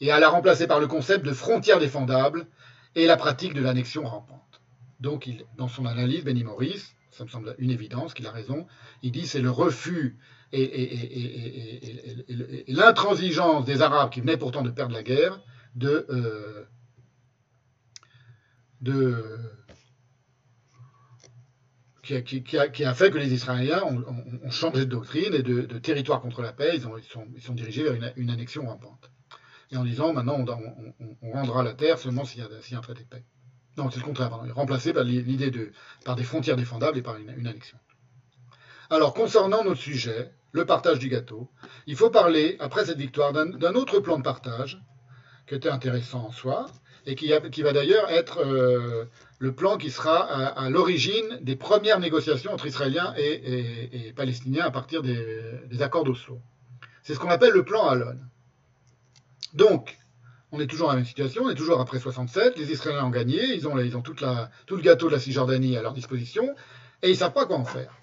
et 0.00 0.10
à 0.10 0.20
la 0.20 0.28
remplacer 0.28 0.66
par 0.66 0.80
le 0.80 0.86
concept 0.86 1.24
de 1.24 1.32
frontières 1.32 1.80
défendables 1.80 2.46
et 2.94 3.06
la 3.06 3.16
pratique 3.16 3.52
de 3.52 3.60
l'annexion 3.60 4.04
rampante. 4.04 4.60
Donc, 5.00 5.28
dans 5.56 5.68
son 5.68 5.86
analyse, 5.86 6.24
Benny 6.24 6.44
Morris, 6.44 6.94
ça 7.10 7.24
me 7.24 7.28
semble 7.28 7.54
une 7.58 7.70
évidence 7.70 8.14
qu'il 8.14 8.26
a 8.26 8.30
raison, 8.30 8.66
il 9.02 9.12
dit 9.12 9.26
c'est 9.26 9.40
le 9.40 9.50
refus 9.50 10.18
et, 10.52 12.64
l'intransigeance 12.68 13.66
des 13.66 13.82
Arabes 13.82 14.10
qui 14.10 14.20
venaient 14.20 14.36
pourtant 14.36 14.62
de 14.62 14.70
perdre 14.70 14.94
la 14.94 15.02
guerre 15.02 15.40
de, 15.74 16.06
euh, 16.08 16.64
qui, 22.02 22.84
a, 22.84 22.94
fait 22.94 23.10
que 23.10 23.18
les 23.18 23.32
Israéliens 23.32 23.82
ont, 23.84 24.50
changé 24.50 24.80
de 24.80 24.90
doctrine 24.90 25.34
et 25.34 25.42
de, 25.42 25.78
territoire 25.78 26.20
contre 26.20 26.42
la 26.42 26.52
paix, 26.52 26.72
ils, 26.74 26.86
ont, 26.86 26.96
ils, 26.96 27.42
sont, 27.42 27.54
dirigés 27.54 27.82
vers 27.82 28.12
une, 28.16 28.30
annexion 28.30 28.66
rampante. 28.66 29.10
Et 29.70 29.76
en 29.76 29.84
disant 29.84 30.12
maintenant 30.12 30.44
on, 31.22 31.32
rendra 31.32 31.62
la 31.62 31.74
terre 31.74 31.98
seulement 31.98 32.24
s'il 32.24 32.40
y, 32.40 32.44
a 32.44 32.78
un 32.78 32.80
traité 32.80 33.02
de 33.02 33.08
paix. 33.08 33.24
Non, 33.76 33.90
c'est 33.90 34.00
le 34.00 34.04
contraire, 34.04 34.30
pardon. 34.30 34.52
remplacé 34.54 34.92
par 34.92 35.04
l'idée 35.04 35.50
de 35.50 35.70
par 36.04 36.16
des 36.16 36.24
frontières 36.24 36.56
défendables 36.56 36.98
et 36.98 37.02
par 37.02 37.16
une 37.16 37.28
annexion. 37.30 37.78
Alors, 38.90 39.12
concernant 39.12 39.62
notre 39.64 39.80
sujet, 39.80 40.32
le 40.52 40.64
partage 40.64 40.98
du 40.98 41.08
gâteau, 41.08 41.50
il 41.86 41.94
faut 41.94 42.10
parler, 42.10 42.56
après 42.58 42.86
cette 42.86 42.98
victoire, 42.98 43.32
d'un 43.32 43.74
autre 43.74 44.00
plan 44.00 44.18
de 44.18 44.22
partage, 44.22 44.80
qui 45.46 45.54
était 45.54 45.68
intéressant 45.68 46.26
en 46.26 46.32
soi, 46.32 46.66
et 47.08 47.14
qui, 47.14 47.62
va 47.62 47.72
d'ailleurs 47.72 48.10
être 48.10 48.44
euh, 48.44 49.06
le 49.38 49.52
plan 49.52 49.78
qui 49.78 49.90
sera 49.90 50.18
à, 50.18 50.68
l'origine 50.68 51.38
des 51.40 51.56
premières 51.56 52.00
négociations 52.00 52.52
entre 52.52 52.66
Israéliens 52.66 53.14
et, 53.16 54.12
Palestiniens 54.14 54.66
à 54.66 54.70
partir 54.70 55.02
des, 55.02 55.82
accords 55.82 56.04
d'Oslo. 56.04 56.38
C'est 57.02 57.14
ce 57.14 57.18
qu'on 57.18 57.30
appelle 57.30 57.52
le 57.52 57.64
plan 57.64 57.88
Alon. 57.88 58.18
Donc, 59.54 59.96
on 60.52 60.60
est 60.60 60.66
toujours 60.66 60.88
dans 60.88 60.92
la 60.92 60.98
même 60.98 61.06
situation, 61.06 61.44
on 61.44 61.50
est 61.50 61.54
toujours 61.54 61.80
après 61.80 61.98
67, 61.98 62.58
les 62.58 62.72
Israéliens 62.72 63.06
ont 63.06 63.10
gagné, 63.10 63.54
ils 63.54 63.66
ont, 63.66 63.78
ils 63.78 63.96
ont 63.96 64.02
toute 64.02 64.20
la, 64.20 64.50
tout 64.66 64.76
le 64.76 64.82
gâteau 64.82 65.08
de 65.08 65.14
la 65.14 65.18
Cisjordanie 65.18 65.78
à 65.78 65.82
leur 65.82 65.94
disposition, 65.94 66.54
et 67.02 67.08
ils 67.08 67.12
ne 67.12 67.16
savent 67.16 67.32
pas 67.32 67.46
quoi 67.46 67.56
en 67.56 67.64
faire. 67.64 67.94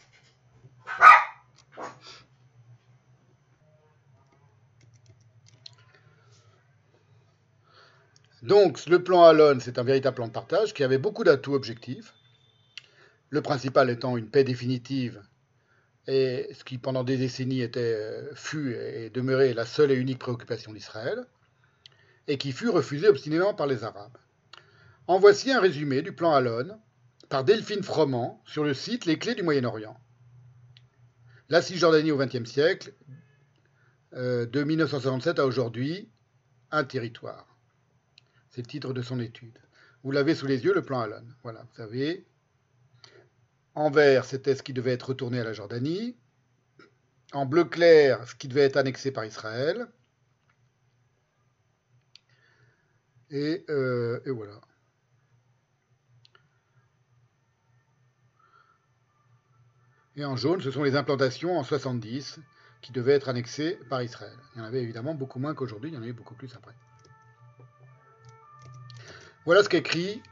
Donc, 8.46 8.86
le 8.86 9.04
plan 9.04 9.24
Alon, 9.24 9.58
c'est 9.60 9.80
un 9.80 9.84
véritable 9.84 10.18
plan 10.18 10.28
de 10.28 10.32
partage 10.32 10.76
qui 10.76 10.84
avait 10.84 11.00
beaucoup 11.00 11.24
d'atouts 11.24 11.56
objectifs. 11.56 12.14
Le 13.32 13.42
principal 13.42 13.90
étant 13.90 14.18
une 14.18 14.30
paix 14.30 14.44
définitive, 14.44 15.20
et 16.06 16.48
ce 16.54 16.64
qui 16.64 16.78
pendant 16.78 17.04
des 17.04 17.18
décennies 17.18 17.62
était, 17.62 18.22
fut 18.36 18.76
et 18.76 19.10
demeurait 19.10 19.56
la 19.56 19.66
seule 19.66 19.92
et 19.92 19.96
unique 19.96 20.20
préoccupation 20.20 20.74
d'Israël, 20.74 21.26
et 22.28 22.38
qui 22.38 22.52
fut 22.52 22.70
refusé 22.70 23.08
obstinément 23.08 23.56
par 23.56 23.66
les 23.66 23.84
Arabes. 23.84 24.18
En 25.08 25.18
voici 25.18 25.52
un 25.52 25.60
résumé 25.60 26.04
du 26.04 26.14
plan 26.14 26.32
Alon 26.32 26.80
par 27.30 27.46
Delphine 27.46 27.82
Froment 27.82 28.44
sur 28.46 28.64
le 28.64 28.76
site 28.76 29.06
Les 29.06 29.18
Clés 29.18 29.34
du 29.34 29.42
Moyen-Orient. 29.42 30.00
La 31.50 31.64
Cisjordanie 31.64 32.12
au 32.12 32.18
XXe 32.18 32.48
siècle, 32.48 32.94
euh, 34.14 34.46
de 34.46 34.64
1967 34.64 35.40
à 35.40 35.48
aujourd'hui, 35.48 36.12
un 36.70 36.84
territoire. 36.84 37.55
C'est 38.56 38.62
le 38.62 38.68
titre 38.68 38.94
de 38.94 39.02
son 39.02 39.20
étude. 39.20 39.60
Vous 40.02 40.12
l'avez 40.12 40.34
sous 40.34 40.46
les 40.46 40.64
yeux, 40.64 40.74
le 40.74 40.82
plan 40.82 41.02
Alon. 41.02 41.28
Voilà, 41.44 41.64
vous 41.64 41.76
savez. 41.76 42.26
En 43.74 43.92
vert, 43.92 44.24
c'était 44.24 44.56
ce 44.56 44.64
qui 44.64 44.72
devait 44.72 44.94
être 44.94 45.10
retourné 45.10 45.42
à 45.42 45.44
la 45.44 45.52
Jordanie. 45.52 46.16
En 47.34 47.46
bleu 47.46 47.66
clair, 47.66 48.26
ce 48.26 48.34
qui 48.34 48.48
devait 48.48 48.62
être 48.62 48.78
annexé 48.78 49.12
par 49.12 49.26
Israël. 49.26 49.88
Et, 53.30 53.66
euh, 53.70 54.22
et 54.26 54.32
voilà. 54.32 54.62
Et 60.16 60.24
en 60.24 60.38
jaune, 60.38 60.62
ce 60.62 60.72
sont 60.72 60.84
les 60.84 60.96
implantations 60.96 61.58
en 61.58 61.64
70 61.66 62.40
qui 62.82 62.94
devaient 62.94 63.16
être 63.16 63.28
annexées 63.28 63.78
par 63.90 64.02
Israël. 64.02 64.38
Il 64.56 64.60
y 64.60 64.62
en 64.62 64.66
avait 64.66 64.82
évidemment 64.82 65.14
beaucoup 65.14 65.40
moins 65.40 65.54
qu'aujourd'hui, 65.54 65.90
il 65.90 65.96
y 65.96 65.98
en 65.98 66.04
avait 66.04 66.14
beaucoup 66.14 66.36
plus 66.36 66.56
après. 66.56 66.74
Voilà 69.46 69.62
ce 69.62 69.70
qu'écrit 69.70 70.24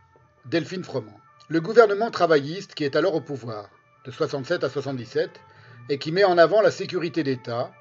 Delphine 0.46 0.84
Froment. 0.84 1.20
le 1.48 1.62
gouvernement 1.62 2.10
travailliste 2.10 2.74
qui 2.74 2.84
est 2.84 2.96
alors 2.96 3.14
au 3.14 3.22
pouvoir, 3.22 3.70
de 4.06 4.12
67 4.12 4.64
à 4.64 4.70
77, 4.70 5.30
et 5.90 6.00
qui 6.00 6.12
met 6.12 6.24
en 6.24 6.40
avant 6.40 6.62
la 6.62 6.72
sécurité 6.72 7.22
d'État, 7.22 7.72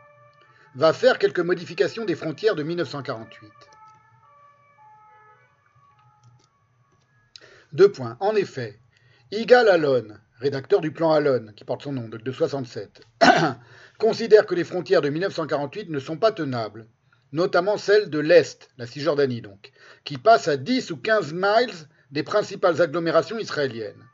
va 0.75 0.93
faire 0.93 1.19
quelques 1.19 1.41
modifications 1.41 2.05
des 2.05 2.17
frontières 2.17 2.55
de 2.55 2.63
1948. 2.63 3.51
Deux 7.73 7.91
points. 7.91 8.19
En 8.21 8.37
effet, 8.37 8.79
Igal 9.31 9.71
Alon, 9.71 10.09
rédacteur 10.39 10.83
du 10.83 10.93
plan 10.93 11.13
Alon, 11.13 11.47
qui 11.57 11.65
porte 11.65 11.83
son 11.83 11.93
nom, 11.93 12.09
de 12.09 12.33
67, 12.33 13.01
considère 13.99 14.45
que 14.45 14.55
les 14.55 14.65
frontières 14.65 15.01
de 15.01 15.09
1948 15.09 15.89
ne 15.89 15.99
sont 15.99 16.19
pas 16.19 16.33
tenables, 16.33 16.87
notamment 17.33 17.77
celles 17.77 18.11
de 18.11 18.19
l'Est, 18.19 18.71
la 18.79 18.87
Cisjordanie 18.87 19.41
donc, 19.41 19.73
qui 20.05 20.19
passe 20.19 20.49
à 20.49 20.57
10 20.57 20.91
ou 20.91 20.97
15 20.97 21.33
miles 21.33 21.89
des 22.11 22.23
principales 22.23 22.81
agglomérations 22.83 23.39
israéliennes. 23.39 24.05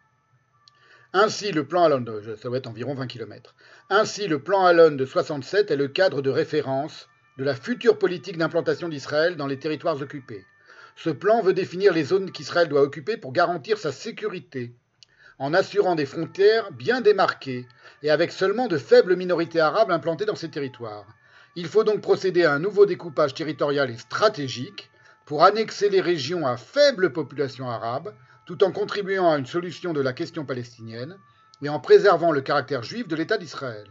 Ainsi, 1.13 1.53
le 1.53 1.67
plan 1.67 1.85
Alon, 1.85 2.05
ça 2.37 2.49
doit 2.49 2.69
environ 2.69 2.95
20 2.95 3.07
km. 3.07 3.55
Ainsi, 3.91 4.29
le 4.29 4.43
plan 4.43 4.65
Alon 4.67 4.93
de 4.93 5.07
67 5.07 5.71
est 5.71 5.77
le 5.77 5.89
cadre 5.89 6.23
de 6.23 6.31
référence 6.31 7.09
de 7.39 7.45
la 7.45 7.55
future 7.55 7.99
politique 7.99 8.37
d'implantation 8.37 8.89
d'Israël 8.89 9.37
dans 9.37 9.47
les 9.47 9.59
territoires 9.59 10.01
occupés. 10.01 10.45
Ce 10.97 11.11
plan 11.11 11.41
veut 11.41 11.55
définir 11.55 11.93
les 11.93 12.05
zones 12.05 12.31
qu'Israël 12.31 12.69
doit 12.69 12.83
occuper 12.83 13.17
pour 13.17 13.33
garantir 13.33 13.79
sa 13.79 13.93
sécurité, 13.93 14.75
en 15.39 15.55
assurant 15.55 15.95
des 15.95 16.07
frontières 16.07 16.73
bien 16.73 17.01
démarquées 17.01 17.67
et 18.03 18.11
avec 18.11 18.33
seulement 18.33 18.67
de 18.67 18.77
faibles 18.77 19.17
minorités 19.17 19.61
arabes 19.61 19.91
implantées 19.91 20.27
dans 20.27 20.35
ces 20.35 20.51
territoires. 20.51 21.07
Il 21.57 21.67
faut 21.67 21.85
donc 21.85 22.01
procéder 22.01 22.45
à 22.45 22.53
un 22.53 22.59
nouveau 22.59 22.87
découpage 22.87 23.35
territorial 23.35 23.91
et 23.91 23.97
stratégique 23.97 24.91
pour 25.25 25.45
annexer 25.45 25.89
les 25.89 26.01
régions 26.01 26.47
à 26.47 26.57
faible 26.57 27.13
population 27.13 27.69
arabe, 27.69 28.15
tout 28.47 28.65
en 28.65 28.73
contribuant 28.73 29.31
à 29.31 29.39
une 29.39 29.47
solution 29.47 29.93
de 29.93 30.01
la 30.01 30.13
question 30.13 30.45
palestinienne 30.45 31.19
et 31.63 31.69
en 31.69 31.81
préservant 31.81 32.33
le 32.33 32.41
caractère 32.41 32.83
juif 32.83 33.09
de 33.09 33.17
l'État 33.17 33.39
d'Israël. 33.39 33.89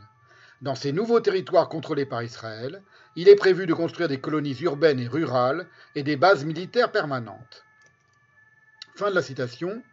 Dans 0.62 0.74
ces 0.74 0.92
nouveaux 0.92 1.20
territoires 1.20 1.70
contrôlés 1.70 2.08
par 2.08 2.24
Israël, 2.24 2.82
il 3.16 3.30
est 3.30 3.36
prévu 3.36 3.68
de 3.68 3.74
construire 3.74 4.08
des 4.08 4.20
colonies 4.20 4.58
urbaines 4.62 5.00
et 5.00 5.08
rurales 5.08 5.68
et 5.94 6.02
des 6.02 6.16
bases 6.16 6.46
militaires 6.46 6.92
permanentes. 6.92 7.64
Fin 8.96 9.12
de 9.12 9.16
la 9.16 9.22
citation 9.22 9.84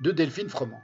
de 0.00 0.10
Delphine 0.10 0.48
Froment. 0.48 0.82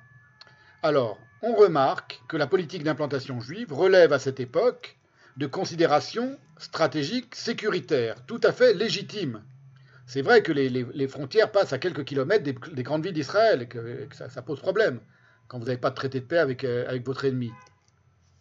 Alors, 0.83 1.19
on 1.41 1.55
remarque 1.55 2.23
que 2.29 2.37
la 2.37 2.47
politique 2.47 2.85
d'implantation 2.85 3.41
juive 3.41 3.73
relève 3.73 4.13
à 4.13 4.19
cette 4.19 4.41
époque 4.41 4.99
de 5.37 5.47
considérations 5.47 6.39
stratégiques 6.59 7.35
sécuritaires, 7.35 8.25
tout 8.27 8.41
à 8.43 8.53
fait 8.53 8.75
légitimes. 8.75 9.43
C'est 10.07 10.23
vrai 10.23 10.43
que 10.43 10.53
les, 10.53 11.09
frontières 11.09 11.51
passent 11.51 11.73
à 11.73 11.79
quelques 11.79 12.05
kilomètres 12.05 12.45
des, 12.45 12.83
grandes 12.83 13.05
villes 13.05 13.15
d'Israël 13.15 13.63
et 13.63 13.67
que, 13.67 14.07
ça, 14.13 14.43
pose 14.43 14.61
problème 14.61 15.01
quand 15.49 15.59
vous 15.59 15.65
n'avez 15.65 15.79
pas 15.79 15.91
de 15.91 15.95
traité 15.95 16.21
de 16.21 16.27
paix 16.27 16.39
avec, 16.39 16.65
euh, 16.65 16.99
votre 17.05 17.25
ennemi. 17.25 17.51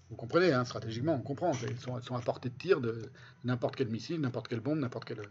Vous 0.09 0.15
comprenez, 0.15 0.53
hein, 0.53 0.65
stratégiquement, 0.65 1.15
on 1.15 1.21
comprend. 1.21 1.51
Elles 1.67 1.77
sont, 1.77 2.01
sont, 2.01 2.15
à 2.15 2.21
portée 2.21 2.49
de 2.49 2.57
tir 2.57 2.81
de 2.81 3.09
n'importe 3.43 3.75
quel 3.75 3.87
missile, 3.87 4.21
n'importe 4.21 4.47
quelle 4.47 4.59
bombe, 4.59 4.79
n'importe 4.79 5.05
quel, 5.05 5.21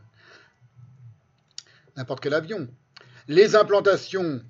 n'importe 1.97 2.21
quel 2.21 2.35
avion. 2.35 2.67
Les 3.29 3.55
implantations, 3.55 4.43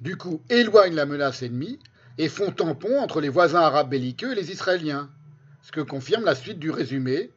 du 0.00 0.16
coup, 0.16 0.42
éloignent 0.50 0.94
la 0.94 1.06
menace 1.06 1.42
ennemie 1.42 1.78
et 2.18 2.28
font 2.28 2.50
tampon 2.50 2.98
entre 2.98 3.20
les 3.20 3.28
voisins 3.28 3.60
arabes 3.60 3.90
belliqueux 3.90 4.32
et 4.32 4.34
les 4.34 4.50
Israéliens 4.50 5.10
ce 5.62 5.72
que 5.72 5.80
confirme 5.80 6.24
la 6.24 6.34
suite 6.34 6.58
du 6.58 6.70
résumé 6.70 7.30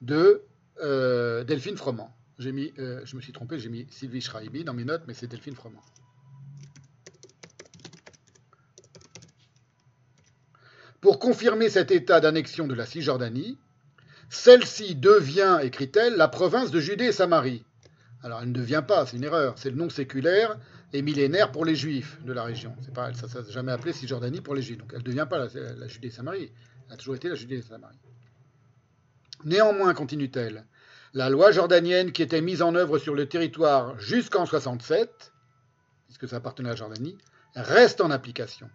de 0.00 0.42
euh, 0.80 1.44
Delphine 1.44 1.76
Froment. 1.76 2.14
Mis, 2.38 2.72
euh, 2.78 3.00
je 3.04 3.14
me 3.14 3.20
suis 3.20 3.32
trompé, 3.32 3.58
j'ai 3.58 3.68
mis 3.68 3.86
Sylvie 3.90 4.20
Schreiby 4.20 4.64
dans 4.64 4.74
mes 4.74 4.84
notes, 4.84 5.04
mais 5.06 5.14
c'est 5.14 5.28
Delphine 5.28 5.54
Froment. 5.54 5.82
Pour 11.00 11.18
confirmer 11.18 11.68
cet 11.68 11.90
état 11.90 12.20
d'annexion 12.20 12.66
de 12.66 12.74
la 12.74 12.86
Cisjordanie, 12.86 13.58
celle-ci 14.28 14.94
devient, 14.96 15.58
écrit-elle, 15.62 16.16
la 16.16 16.28
province 16.28 16.70
de 16.70 16.80
Judée 16.80 17.06
et 17.06 17.12
Samarie. 17.12 17.64
Alors 18.22 18.40
elle 18.40 18.48
ne 18.48 18.54
devient 18.54 18.82
pas, 18.86 19.06
c'est 19.06 19.16
une 19.16 19.24
erreur, 19.24 19.54
c'est 19.56 19.70
le 19.70 19.76
nom 19.76 19.90
séculaire 19.90 20.58
et 20.92 21.02
millénaire 21.02 21.52
pour 21.52 21.64
les 21.64 21.74
juifs 21.74 22.18
de 22.24 22.32
la 22.32 22.44
région. 22.44 22.74
C'est 22.82 22.94
pas, 22.94 23.12
ça 23.14 23.26
ne 23.26 23.44
s'est 23.44 23.52
jamais 23.52 23.72
appelé 23.72 23.92
Cisjordanie 23.92 24.40
pour 24.40 24.54
les 24.54 24.62
juifs, 24.62 24.78
donc 24.78 24.90
elle 24.92 25.00
ne 25.00 25.04
devient 25.04 25.26
pas 25.28 25.38
la, 25.38 25.74
la 25.74 25.88
Judée 25.88 26.08
et 26.08 26.12
Samarie 26.12 26.52
a 26.90 26.96
toujours 26.96 27.14
été 27.14 27.28
la 27.28 27.34
Judée 27.34 27.58
et 27.58 27.62
Samarie. 27.62 27.98
Néanmoins, 29.44 29.92
continue-t-elle, 29.94 30.66
la 31.14 31.28
loi 31.28 31.50
jordanienne 31.50 32.12
qui 32.12 32.22
était 32.22 32.40
mise 32.40 32.62
en 32.62 32.74
œuvre 32.74 32.98
sur 32.98 33.14
le 33.14 33.28
territoire 33.28 33.98
jusqu'en 33.98 34.46
67, 34.46 35.32
puisque 36.06 36.28
ça 36.28 36.36
appartenait 36.36 36.68
à 36.68 36.72
la 36.72 36.76
Jordanie, 36.76 37.18
reste 37.54 38.00
en 38.00 38.10
application. 38.10 38.70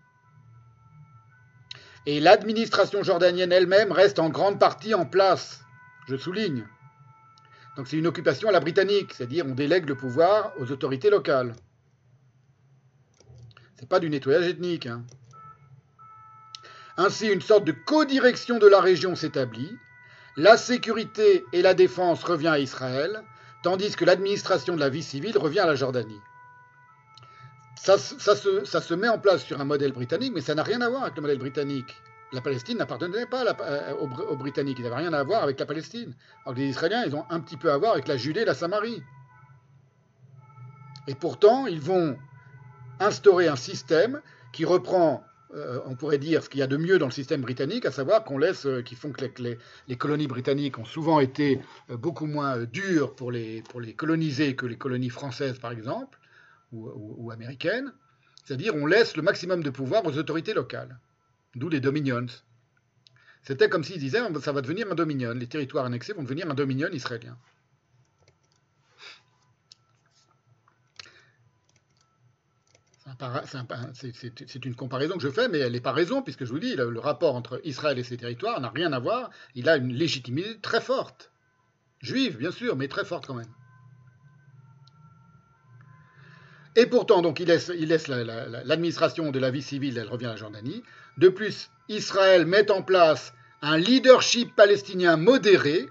Et 2.05 2.19
l'administration 2.19 3.03
jordanienne 3.03 3.51
elle-même 3.51 3.91
reste 3.91 4.19
en 4.19 4.29
grande 4.29 4.59
partie 4.59 4.93
en 4.93 5.05
place, 5.05 5.61
je 6.07 6.15
souligne. 6.15 6.65
Donc 7.75 7.87
c'est 7.87 7.97
une 7.97 8.07
occupation 8.07 8.49
à 8.49 8.51
la 8.51 8.59
britannique, 8.59 9.13
c'est-à-dire 9.13 9.45
on 9.45 9.53
délègue 9.53 9.87
le 9.87 9.95
pouvoir 9.95 10.53
aux 10.57 10.71
autorités 10.71 11.09
locales. 11.09 11.53
C'est 13.79 13.89
pas 13.89 13.99
du 13.99 14.09
nettoyage 14.09 14.47
ethnique. 14.47 14.87
Hein. 14.87 15.05
Ainsi, 16.97 17.27
une 17.27 17.41
sorte 17.41 17.63
de 17.63 17.71
codirection 17.71 18.57
de 18.57 18.67
la 18.67 18.81
région 18.81 19.15
s'établit. 19.15 19.77
La 20.35 20.57
sécurité 20.57 21.45
et 21.53 21.61
la 21.61 21.73
défense 21.73 22.23
revient 22.23 22.47
à 22.47 22.59
Israël, 22.59 23.23
tandis 23.63 23.95
que 23.95 24.05
l'administration 24.05 24.75
de 24.75 24.79
la 24.79 24.89
vie 24.89 25.03
civile 25.03 25.37
revient 25.37 25.59
à 25.59 25.67
la 25.67 25.75
Jordanie. 25.75 26.19
Ça, 27.75 27.97
se, 27.97 28.93
met 28.95 29.07
en 29.07 29.19
place 29.19 29.43
sur 29.43 29.61
un 29.61 29.63
modèle 29.63 29.93
britannique, 29.93 30.33
mais 30.33 30.41
ça 30.41 30.55
n'a 30.55 30.63
rien 30.63 30.81
à 30.81 30.89
voir 30.89 31.03
avec 31.03 31.15
le 31.15 31.21
modèle 31.21 31.37
britannique. 31.37 31.95
La 32.33 32.41
Palestine 32.41 32.79
n'appartenait 32.79 33.25
pas 33.27 33.45
aux, 33.99 34.35
Britanniques, 34.35 34.79
ils 34.79 34.83
n'avaient 34.83 34.95
rien 34.95 35.13
à 35.13 35.23
voir 35.23 35.43
avec 35.43 35.59
la 35.59 35.65
Palestine. 35.65 36.13
Alors 36.45 36.57
les 36.57 36.65
Israéliens, 36.65 37.05
ils 37.05 37.15
ont 37.15 37.25
un 37.29 37.39
petit 37.39 37.55
peu 37.55 37.71
à 37.71 37.77
voir 37.77 37.93
avec 37.93 38.07
la 38.07 38.17
Judée 38.17 38.41
et 38.41 38.45
la 38.45 38.55
Samarie. 38.55 39.01
Et 41.07 41.15
pourtant, 41.15 41.67
ils 41.67 41.79
vont 41.79 42.17
instaurer 42.99 43.47
un 43.47 43.55
système 43.55 44.21
qui 44.51 44.65
reprend 44.65 45.23
euh, 45.57 45.79
on 45.85 45.95
pourrait 45.95 46.19
dire 46.19 46.43
ce 46.43 46.49
qu'il 46.49 46.59
y 46.59 46.63
a 46.63 46.67
de 46.67 46.77
mieux 46.77 46.99
dans 46.99 47.07
le 47.07 47.11
système 47.11 47.41
britannique, 47.41 47.85
à 47.85 47.91
savoir 47.91 48.23
qu'on 48.23 48.37
laisse, 48.37 48.65
euh, 48.65 48.81
qui 48.81 48.95
font 48.95 49.11
que 49.11 49.25
les, 49.87 49.97
colonies 49.97 50.27
britanniques 50.27 50.77
ont 50.77 50.85
souvent 50.85 51.19
été 51.19 51.59
euh, 51.89 51.97
beaucoup 51.97 52.27
moins 52.27 52.63
dures 52.63 53.15
pour 53.15 53.31
les, 53.31 53.63
pour 53.63 53.81
coloniser 53.95 54.55
que 54.55 54.65
les 54.65 54.77
colonies 54.77 55.09
françaises, 55.09 55.57
par 55.57 55.71
exemple, 55.71 56.19
ou, 56.71 57.31
américaines. 57.31 57.91
C'est-à-dire, 58.43 58.75
on 58.75 58.85
laisse 58.85 59.15
le 59.15 59.23
maximum 59.23 59.63
de 59.63 59.69
pouvoir 59.69 60.05
aux 60.05 60.17
autorités 60.17 60.53
locales, 60.53 60.99
d'où 61.55 61.69
les 61.69 61.79
dominions. 61.79 62.27
C'était 63.41 63.69
comme 63.69 63.83
s'ils 63.83 63.99
disaient, 63.99 64.19
ça 64.41 64.51
va 64.51 64.61
devenir 64.61 64.91
un 64.91 64.95
dominion, 64.95 65.33
les 65.33 65.47
territoires 65.47 65.85
annexés 65.85 66.13
vont 66.13 66.23
devenir 66.23 66.49
un 66.49 66.53
dominion 66.53 66.89
israélien. 66.91 67.37
C'est 73.93 74.65
une 74.65 74.75
comparaison 74.75 75.15
que 75.15 75.21
je 75.21 75.29
fais, 75.29 75.47
mais 75.47 75.59
elle 75.59 75.71
n'est 75.71 75.79
pas 75.79 75.93
raison, 75.93 76.21
puisque 76.21 76.43
je 76.43 76.51
vous 76.51 76.59
dis, 76.59 76.75
le, 76.75 76.99
rapport 76.99 77.35
entre 77.35 77.61
Israël 77.63 77.97
et 77.97 78.03
ses 78.03 78.17
territoires 78.17 78.59
n'a 78.59 78.69
rien 78.69 78.91
à 78.91 78.99
voir. 78.99 79.29
Il 79.55 79.69
a 79.69 79.77
une 79.77 79.93
légitimité 79.93 80.57
très 80.61 80.81
forte. 80.81 81.31
Juive, 82.01 82.37
bien 82.37 82.51
sûr, 82.51 82.75
mais 82.75 82.87
très 82.87 83.05
forte 83.05 83.25
quand 83.25 83.33
même. 83.33 83.51
Et 86.75 86.85
pourtant, 86.85 87.21
donc, 87.21 87.39
il 87.39 87.47
laisse, 87.47 88.07
l'administration 88.07 89.31
de 89.31 89.39
la 89.39 89.51
vie 89.51 89.63
civile, 89.63 89.97
elle 89.97 90.09
revient 90.09 90.27
à 90.27 90.31
la 90.31 90.35
Jordanie. 90.35 90.83
De 91.17 91.29
plus, 91.29 91.71
Israël 91.89 92.45
met 92.45 92.69
en 92.69 92.83
place 92.83 93.33
un 93.61 93.77
leadership 93.77 94.55
palestinien 94.55 95.17
modéré 95.17 95.89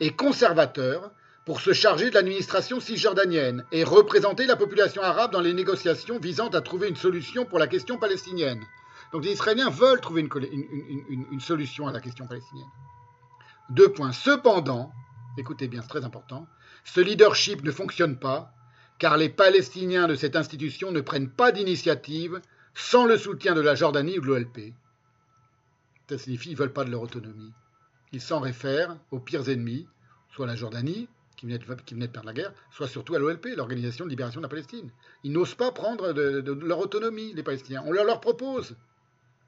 et 0.00 0.10
conservateur 0.10 1.12
pour 1.50 1.60
se 1.60 1.72
charger 1.72 2.10
de 2.10 2.14
l'administration 2.14 2.78
cisjordanienne 2.78 3.64
et 3.72 3.82
représenter 3.82 4.46
la 4.46 4.54
population 4.54 5.02
arabe 5.02 5.32
dans 5.32 5.40
les 5.40 5.52
négociations 5.52 6.20
visant 6.20 6.46
à 6.50 6.60
trouver 6.60 6.88
une 6.88 6.94
solution 6.94 7.44
pour 7.44 7.58
la 7.58 7.66
question 7.66 7.98
palestinienne. 7.98 8.64
Donc 9.12 9.24
les 9.24 9.32
Israéliens 9.32 9.68
veulent 9.68 10.00
trouver 10.00 10.20
une, 10.22 11.40
solution 11.40 11.88
à 11.88 11.92
la 11.92 11.98
question 11.98 12.28
palestinienne. 12.28 12.68
Deux 13.68 13.90
points. 13.90 14.12
Cependant, 14.12 14.92
écoutez 15.38 15.66
bien, 15.66 15.82
c'est 15.82 15.88
très 15.88 16.04
important, 16.04 16.46
ce 16.84 17.00
leadership 17.00 17.64
ne 17.64 17.72
fonctionne 17.72 18.16
pas 18.16 18.52
car 19.00 19.16
les 19.16 19.28
Palestiniens 19.28 20.06
de 20.06 20.14
cette 20.14 20.36
institution 20.36 20.92
ne 20.92 21.00
prennent 21.00 21.30
pas 21.30 21.50
d'initiative 21.50 22.40
sans 22.74 23.06
le 23.06 23.18
soutien 23.18 23.56
de 23.56 23.60
la 23.60 23.74
Jordanie 23.74 24.18
ou 24.18 24.20
de 24.20 24.26
l'OLP. 24.28 24.72
Ça 26.08 26.16
signifie 26.16 26.50
qu'ils 26.50 26.52
ne 26.52 26.58
veulent 26.58 26.72
pas 26.72 26.84
de 26.84 26.92
leur 26.92 27.02
autonomie. 27.02 27.52
Ils 28.12 28.20
s'en 28.20 28.38
réfèrent 28.38 28.96
aux 29.10 29.18
pires 29.18 29.48
ennemis, 29.48 29.88
soit 30.32 30.46
la 30.46 30.54
Jordanie, 30.54 31.08
qui 31.40 31.46
venaient, 31.46 31.58
de, 32.06 32.12
perdre 32.12 32.26
la 32.26 32.34
guerre, 32.34 32.52
soit 32.70 32.86
surtout 32.86 33.14
à 33.14 33.18
l'OLP, 33.18 33.46
l'Organisation 33.56 34.04
de 34.04 34.10
libération 34.10 34.40
de 34.40 34.44
la 34.44 34.50
Palestine. 34.50 34.90
Ils 35.24 35.32
n'osent 35.32 35.54
pas 35.54 35.72
prendre 35.72 36.12
de, 36.12 36.52
leur 36.52 36.78
autonomie, 36.78 37.32
les 37.32 37.42
Palestiniens. 37.42 37.82
On 37.86 37.92
leur, 37.92 38.04
leur 38.04 38.20
propose, 38.20 38.76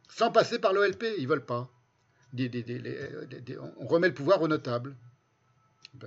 sans 0.08 0.32
passer 0.32 0.58
par 0.58 0.72
l'OLP, 0.72 1.04
ils 1.18 1.24
ne 1.24 1.28
veulent 1.28 1.44
pas. 1.44 1.70
on 2.38 3.86
remet 3.86 4.08
le 4.08 4.14
pouvoir 4.14 4.40
aux 4.40 4.48
notables, 4.48 4.96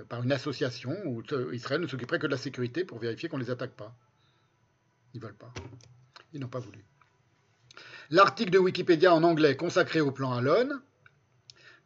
par 0.08 0.24
une 0.24 0.32
association 0.32 0.92
où 1.04 1.22
Israël 1.52 1.80
ne 1.80 1.86
s'occuperait 1.86 2.18
que 2.18 2.26
de 2.26 2.32
la 2.32 2.36
sécurité 2.36 2.84
pour 2.84 2.98
vérifier 2.98 3.28
qu'on 3.28 3.38
ne 3.38 3.44
les 3.44 3.50
attaque 3.50 3.76
pas. 3.76 3.96
Ils 5.14 5.20
veulent 5.20 5.36
pas. 5.36 5.54
Ils 6.32 6.40
n'ont 6.40 6.48
pas 6.48 6.58
voulu. 6.58 6.84
L'article 8.10 8.50
de 8.50 8.58
Wikipédia 8.58 9.14
en 9.14 9.22
anglais 9.22 9.56
consacré 9.56 10.00
au 10.00 10.10
plan 10.10 10.32
Alon 10.32 10.80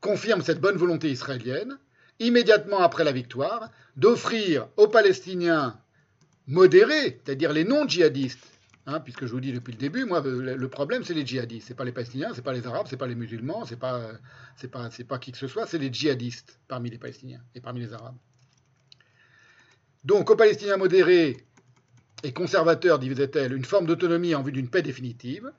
confirme 0.00 0.40
cette 0.40 0.60
bonne 0.60 0.78
volonté 0.78 1.10
israélienne, 1.10 1.78
immédiatement 2.20 2.81
après 2.81 3.05
la 3.05 3.12
victoire, 3.12 3.70
d'offrir 3.97 4.68
aux 4.76 4.89
Palestiniens 4.89 5.78
modérés, 6.47 7.20
c'est-à-dire 7.24 7.52
les 7.52 7.65
non-djihadistes, 7.65 8.47
hein, 8.86 9.01
puisque 9.01 9.26
je 9.26 9.33
vous 9.33 9.40
dis 9.40 9.53
depuis 9.53 9.72
le 9.72 9.78
début, 9.78 10.04
moi, 10.04 10.22
le 10.22 10.69
problème, 10.69 11.03
c'est 11.03 11.15
les 11.15 11.26
djihadistes. 11.26 11.69
Ce 11.69 11.72
pas 11.74 11.85
les 11.85 11.92
Palestiniens, 11.92 12.33
ce 12.35 12.40
pas 12.40 12.53
les 12.53 12.67
Arabes, 12.67 12.86
ce 12.88 12.97
pas 12.97 13.06
les 13.06 13.15
musulmans, 13.15 13.65
ce 13.65 13.74
pas, 13.74 14.12
pas, 14.70 14.88
pas 15.08 15.19
qui 15.19 15.33
que 15.33 15.38
ce 15.38 15.49
soit, 15.49 15.67
c'est 15.67 15.78
les 15.78 15.92
djihadistes 15.92 16.60
parmi 16.69 16.90
les 16.90 16.99
Palestiniens 16.99 17.40
et 17.54 17.60
parmi 17.60 17.81
les 17.81 17.92
Arabes. 17.92 18.17
Donc, 20.04 20.31
aux 20.31 20.36
Palestiniens 20.36 20.76
modérés 20.76 21.36
et 22.22 22.33
conservateurs, 22.33 22.99
disait-elle, 22.99 23.54
une 23.54 23.65
forme 23.65 23.86
d'autonomie 23.86 24.35
en 24.35 24.42
vue 24.42 24.53
d'une 24.53 24.69
paix 24.69 24.83
définitive, 24.83 25.51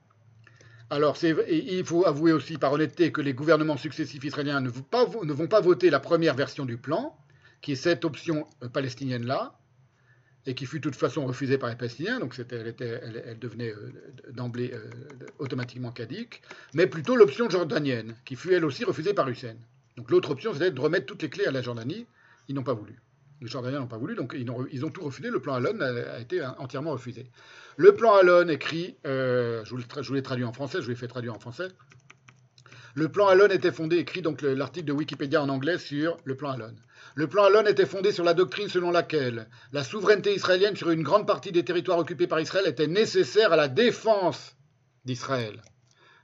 alors, 0.92 1.16
il 1.24 1.86
faut 1.86 2.06
avouer 2.06 2.34
aussi 2.34 2.58
par 2.58 2.74
honnêteté 2.74 3.14
que 3.14 3.22
les 3.22 3.34
gouvernements 3.34 3.78
successifs 3.78 4.26
israéliens 4.26 4.60
ne 4.60 4.70
vont, 4.70 4.82
pas, 5.48 5.62
voter 5.62 5.90
la 5.90 6.02
première 6.02 6.36
version 6.36 6.66
du 6.66 6.76
plan, 6.76 7.18
qui 7.62 7.72
est 7.72 7.76
cette 7.76 8.04
option 8.04 8.46
euh, 8.62 8.68
palestinienne-là, 8.68 9.58
et 10.46 10.54
qui 10.54 10.66
fut 10.66 10.80
de 10.80 10.84
toute 10.84 10.98
façon 10.98 11.26
refusée 11.26 11.58
par 11.58 11.70
les 11.70 11.78
Palestiniens, 11.78 12.20
donc 12.20 12.38
elle, 12.38 12.76
elle, 13.26 13.40
devenait 13.40 13.72
euh, 13.72 13.94
d'emblée 14.32 14.72
euh, 14.74 14.90
automatiquement 15.40 15.92
cadique, 15.92 16.42
mais 16.74 16.88
plutôt 16.88 17.16
l'option 17.16 17.50
jordanienne, 17.50 18.18
qui 18.26 18.36
fut 18.36 18.54
elle 18.54 18.66
aussi 18.66 18.84
refusée 18.84 19.14
par 19.14 19.30
Hussein. 19.30 19.56
Donc 19.96 20.12
l'autre 20.12 20.32
option, 20.32 20.52
c'était 20.52 20.72
de 20.72 20.82
remettre 20.82 21.06
toutes 21.06 21.22
les 21.22 21.30
clés 21.30 21.46
à 21.46 21.52
la 21.52 21.62
Jordanie, 21.62 22.06
ils 22.50 22.56
n'ont 22.56 22.64
pas 22.64 22.74
voulu. 22.74 23.00
Les 23.42 23.48
Jordaniens 23.48 23.80
n'ont 23.80 23.88
pas 23.88 23.98
voulu, 23.98 24.16
donc 24.16 24.36
ils 24.38 24.86
ont, 24.86 24.90
tout 24.92 25.04
refusé. 25.04 25.30
Le 25.30 25.40
plan 25.40 25.56
Alon 25.56 25.80
a, 25.82 26.20
été 26.20 26.46
entièrement 26.60 26.92
refusé. 26.92 27.32
Le 27.76 27.96
plan 27.96 28.14
Alon 28.14 28.48
écrit, 28.50 28.98
euh, 29.08 29.66
je, 29.66 29.74
vous 29.74 30.14
l'ai 30.14 30.22
traduit 30.22 30.44
en 30.44 30.54
français, 30.54 30.78
je 30.78 30.84
vous 30.84 30.90
l'ai 30.92 30.96
fait 30.96 31.08
traduire 31.08 31.34
en 31.34 31.40
français. 31.40 31.68
Le 32.94 33.10
plan 33.10 33.28
Alon 33.28 33.48
était 33.48 33.72
fondé, 33.72 33.98
écrit 33.98 34.22
donc 34.22 34.44
l'article 34.44 34.86
de 34.86 34.94
Wikipédia 34.94 35.42
en 35.42 35.50
anglais 35.50 35.80
sur 35.80 36.18
le 36.24 36.36
plan 36.36 36.52
Alon. 36.52 36.76
Le 37.16 37.26
plan 37.26 37.46
Alon 37.46 37.66
était 37.66 37.88
fondé 37.88 38.12
sur 38.12 38.24
la 38.24 38.36
doctrine 38.36 38.70
selon 38.70 38.92
laquelle 38.92 39.50
la 39.72 39.84
souveraineté 39.84 40.36
israélienne 40.36 40.76
sur 40.76 40.92
une 40.92 41.02
grande 41.02 41.26
partie 41.26 41.52
des 41.52 41.66
territoires 41.66 41.98
occupés 41.98 42.28
par 42.28 42.40
Israël 42.40 42.68
était 42.68 42.88
nécessaire 42.88 43.54
à 43.54 43.56
la 43.56 43.70
défense 43.70 44.56
d'Israël. 45.06 45.64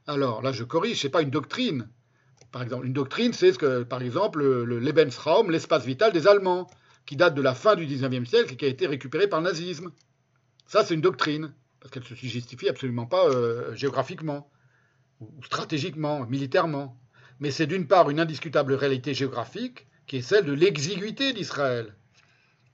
Alors 0.05 0.43
là, 0.43 0.51
je 0.51 0.63
corrige, 0.63 0.99
ce 0.99 1.07
n'est 1.07 1.11
pas 1.11 1.23
une 1.23 1.31
doctrine. 1.31 1.89
Par 2.51 2.61
exemple, 2.61 2.85
une 2.85 2.93
doctrine, 2.93 3.33
c'est 3.33 3.53
ce 3.53 3.57
que, 3.57 3.81
par 3.83 4.03
exemple, 4.03 4.39
le 4.39 4.79
Lebensraum, 4.79 5.49
l'espace 5.49 5.83
vital 5.83 6.13
des 6.13 6.27
Allemands 6.27 6.67
qui 7.07 7.15
date 7.15 7.33
de 7.33 7.41
la 7.41 7.55
fin 7.55 7.75
du 7.75 7.87
XIXe 7.87 8.29
siècle 8.29 8.53
et 8.53 8.57
qui 8.57 8.65
a 8.65 8.67
été 8.67 8.85
récupérée 8.85 9.27
par 9.27 9.39
le 9.39 9.45
nazisme. 9.45 9.91
Ça, 10.67 10.83
c'est 10.83 10.93
une 10.93 11.01
doctrine, 11.01 11.53
parce 11.79 11.89
qu'elle 11.91 12.03
ne 12.03 12.07
se 12.07 12.15
justifie 12.15 12.69
absolument 12.69 13.05
pas 13.05 13.25
euh, 13.29 13.73
géographiquement, 13.73 14.51
ou 15.21 15.43
stratégiquement, 15.43 16.25
militairement. 16.27 16.99
Mais 17.39 17.49
c'est 17.49 17.65
d'une 17.65 17.87
part 17.87 18.09
une 18.09 18.19
indiscutable 18.19 18.73
réalité 18.73 19.13
géographique, 19.13 19.87
qui 20.05 20.17
est 20.17 20.21
celle 20.21 20.45
de 20.45 20.51
l'exiguïté 20.53 21.31
d'Israël. 21.31 21.95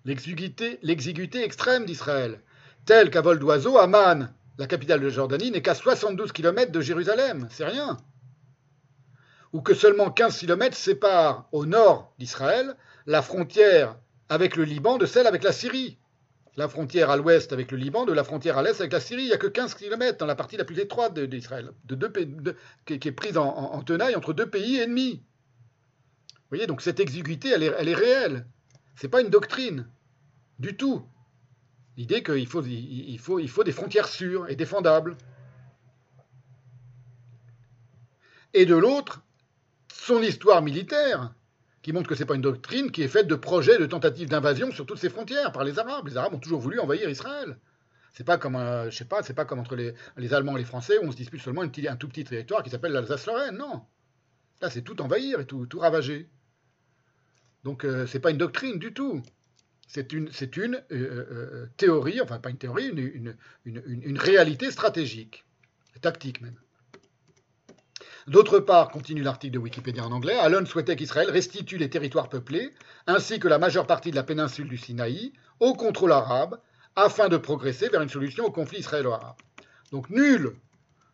L'exiguïté 0.04 1.44
extrême 1.44 1.86
d'Israël. 1.86 2.42
Telle 2.86 3.12
qu'à 3.12 3.22
vol 3.22 3.40
d'oiseau, 3.40 3.78
Amman, 3.78 4.34
la 4.58 4.68
capitale 4.68 5.00
de 5.00 5.10
Jordanie, 5.10 5.52
n'est 5.52 5.62
qu'à 5.62 5.76
72 5.76 6.32
km 6.32 6.72
de 6.72 6.82
Jérusalem. 6.82 7.48
C'est 7.52 7.66
rien. 7.66 7.98
Ou 9.54 9.62
que 9.62 9.76
seulement 9.76 10.10
15 10.10 10.40
km 10.40 10.76
séparent 10.76 11.48
au 11.52 11.68
nord 11.68 12.14
d'Israël 12.18 12.76
la 13.06 13.22
frontière 13.22 13.96
avec 14.34 14.56
le 14.56 14.64
Liban 14.64 14.98
de 14.98 15.06
celle 15.06 15.28
avec 15.28 15.44
la 15.44 15.52
Syrie. 15.52 16.00
La 16.56 16.68
frontière 16.68 17.12
à 17.12 17.18
l'ouest 17.18 17.54
avec 17.54 17.72
le 17.72 17.78
Liban, 17.78 18.06
de 18.06 18.14
la 18.14 18.24
frontière 18.24 18.58
à 18.58 18.64
l'est 18.64 18.80
avec 18.80 18.92
la 18.92 19.00
Syrie, 19.00 19.24
il 19.24 19.28
n'y 19.28 19.34
a 19.34 19.38
que 19.38 19.48
15 19.48 19.76
km 19.76 20.18
dans 20.18 20.26
la 20.26 20.36
partie 20.36 20.58
la 20.58 20.66
plus 20.66 20.80
étroite 20.80 21.18
d'Israël, 21.20 21.72
de 21.86 22.56
qui, 22.86 22.94
est 22.94 23.12
prise 23.12 23.38
en, 23.38 23.82
tenaille 23.84 24.16
entre 24.16 24.34
deux 24.34 24.50
pays 24.50 24.80
ennemis. 24.80 25.24
Vous 26.32 26.50
voyez, 26.50 26.68
donc 26.68 26.82
cette 26.82 27.00
exiguïté, 27.00 27.50
elle 27.50 27.64
est, 27.64 27.74
elle 27.78 27.90
est 27.90 27.96
réelle. 27.96 28.46
Ce 28.96 29.06
n'est 29.06 29.10
pas 29.10 29.22
une 29.22 29.30
doctrine, 29.30 29.88
du 30.60 30.76
tout. 30.76 31.04
L'idée 31.98 32.24
qu'il 32.24 32.48
faut, 32.48 32.64
il 32.64 33.20
faut, 33.20 33.40
il 33.40 33.50
faut 33.50 33.64
des 33.64 33.72
frontières 33.72 34.08
sûres 34.08 34.50
et 34.50 34.56
défendables. 34.56 35.16
Et 38.54 38.66
de 38.66 38.76
l'autre, 38.76 39.22
son 39.92 40.22
histoire 40.22 40.62
militaire, 40.62 41.34
qui 41.84 41.94
montre 41.94 42.10
que 42.10 42.16
ce 42.16 42.22
n'est 42.22 42.26
pas 42.26 42.36
une 42.36 42.42
doctrine 42.42 42.90
qui 42.92 43.04
est 43.04 43.08
faite 43.08 43.28
de 43.28 43.36
projets, 43.36 43.78
de 43.78 43.86
tentatives 43.86 44.30
d'invasion 44.30 44.72
sur 44.72 44.86
toutes 44.86 44.98
ces 44.98 45.10
frontières 45.10 45.52
par 45.52 45.64
les 45.64 45.78
Arabes. 45.78 46.08
Les 46.08 46.18
Arabes 46.18 46.34
ont 46.34 46.40
toujours 46.40 46.62
voulu 46.62 46.80
envahir 46.80 47.10
Israël. 47.10 47.60
C'est 48.14 48.24
pas 48.24 48.38
comme, 48.38 48.58
je 48.90 48.96
sais 48.96 49.06
pas, 49.06 49.22
c'est 49.22 49.34
pas 49.34 49.46
comme 49.46 49.60
entre 49.60 49.76
les, 49.76 50.34
Allemands 50.34 50.56
et 50.56 50.60
les 50.60 50.66
Français 50.66 50.98
où 51.00 51.04
on 51.04 51.12
se 51.12 51.18
dispute 51.18 51.42
seulement 51.42 51.62
un 51.62 51.68
tout 51.68 52.08
petit 52.08 52.24
territoire 52.24 52.64
qui 52.64 52.70
s'appelle 52.70 52.94
l'Alsace-Lorraine. 52.94 53.58
Non. 53.58 53.84
Là, 54.62 54.70
c'est 54.70 54.82
tout 54.82 55.02
envahir 55.02 55.42
et 55.42 55.46
tout, 55.46 55.68
ravager. 55.78 56.30
Donc, 57.64 57.84
euh, 57.84 58.08
ce 58.08 58.14
n'est 58.14 58.22
pas 58.22 58.32
une 58.32 58.38
doctrine 58.38 58.80
du 58.80 58.94
tout. 58.94 59.22
C'est 59.88 60.14
une, 60.14 60.32
c'est 60.32 60.56
une 60.56 60.76
euh, 60.92 61.26
euh, 61.32 61.66
théorie, 61.76 62.22
enfin 62.22 62.40
pas 62.40 62.50
une 62.50 62.58
théorie, 62.58 62.88
une, 62.88 63.36
une, 63.66 63.84
une 63.86 64.18
réalité 64.18 64.72
stratégique, 64.72 65.44
tactique 66.02 66.40
même. 66.40 66.58
D'autre 68.28 68.60
part, 68.60 68.90
continue 68.90 69.22
l'article 69.22 69.56
de 69.56 69.60
Wikipédia 69.60 70.06
en 70.06 70.12
anglais, 70.12 70.38
Allen 70.40 70.66
souhaitait 70.66 70.96
qu'Israël 70.96 71.30
restitue 71.30 71.78
les 71.78 71.90
territoires 71.90 72.30
peuplés, 72.30 72.72
ainsi 73.06 73.38
que 73.38 73.50
la 73.50 73.60
majeure 73.60 73.86
partie 73.86 74.12
de 74.12 74.16
la 74.16 74.24
péninsule 74.24 74.70
du 74.70 74.78
Sinaï, 74.78 75.34
au 75.60 75.74
contrôle 75.74 76.14
arabe, 76.14 76.58
afin 76.96 77.28
de 77.28 77.36
progresser 77.36 77.90
vers 77.90 78.02
une 78.02 78.10
solution 78.10 78.46
au 78.46 78.52
conflit 78.52 78.80
israélo-arabe. 78.80 79.36
Donc 79.92 80.10
nul, 80.10 80.56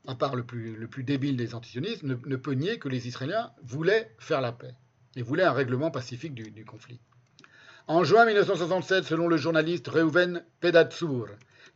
à 0.08 0.14
part 0.14 0.36
le 0.36 0.44
plus, 0.44 0.76
le 0.76 0.88
plus 0.88 1.04
débile 1.04 1.36
des 1.36 1.56
antisionistes, 1.56 2.04
ne, 2.04 2.36
peut 2.36 2.54
nier 2.54 2.78
que 2.78 2.90
les 2.90 3.08
Israéliens 3.08 3.52
voulaient 3.64 4.14
faire 4.20 4.42
la 4.42 4.52
paix 4.52 4.76
et 5.16 5.24
voulaient 5.24 5.44
un 5.44 5.52
règlement 5.52 5.90
pacifique 5.90 6.36
du, 6.36 6.52
du 6.52 6.64
conflit. 6.64 7.00
En 7.88 8.04
juin 8.04 8.26
1967, 8.26 9.04
selon 9.04 9.28
le 9.28 9.38
journaliste 9.38 9.88
Reuven 9.88 10.44
Pedatsour, 10.60 11.28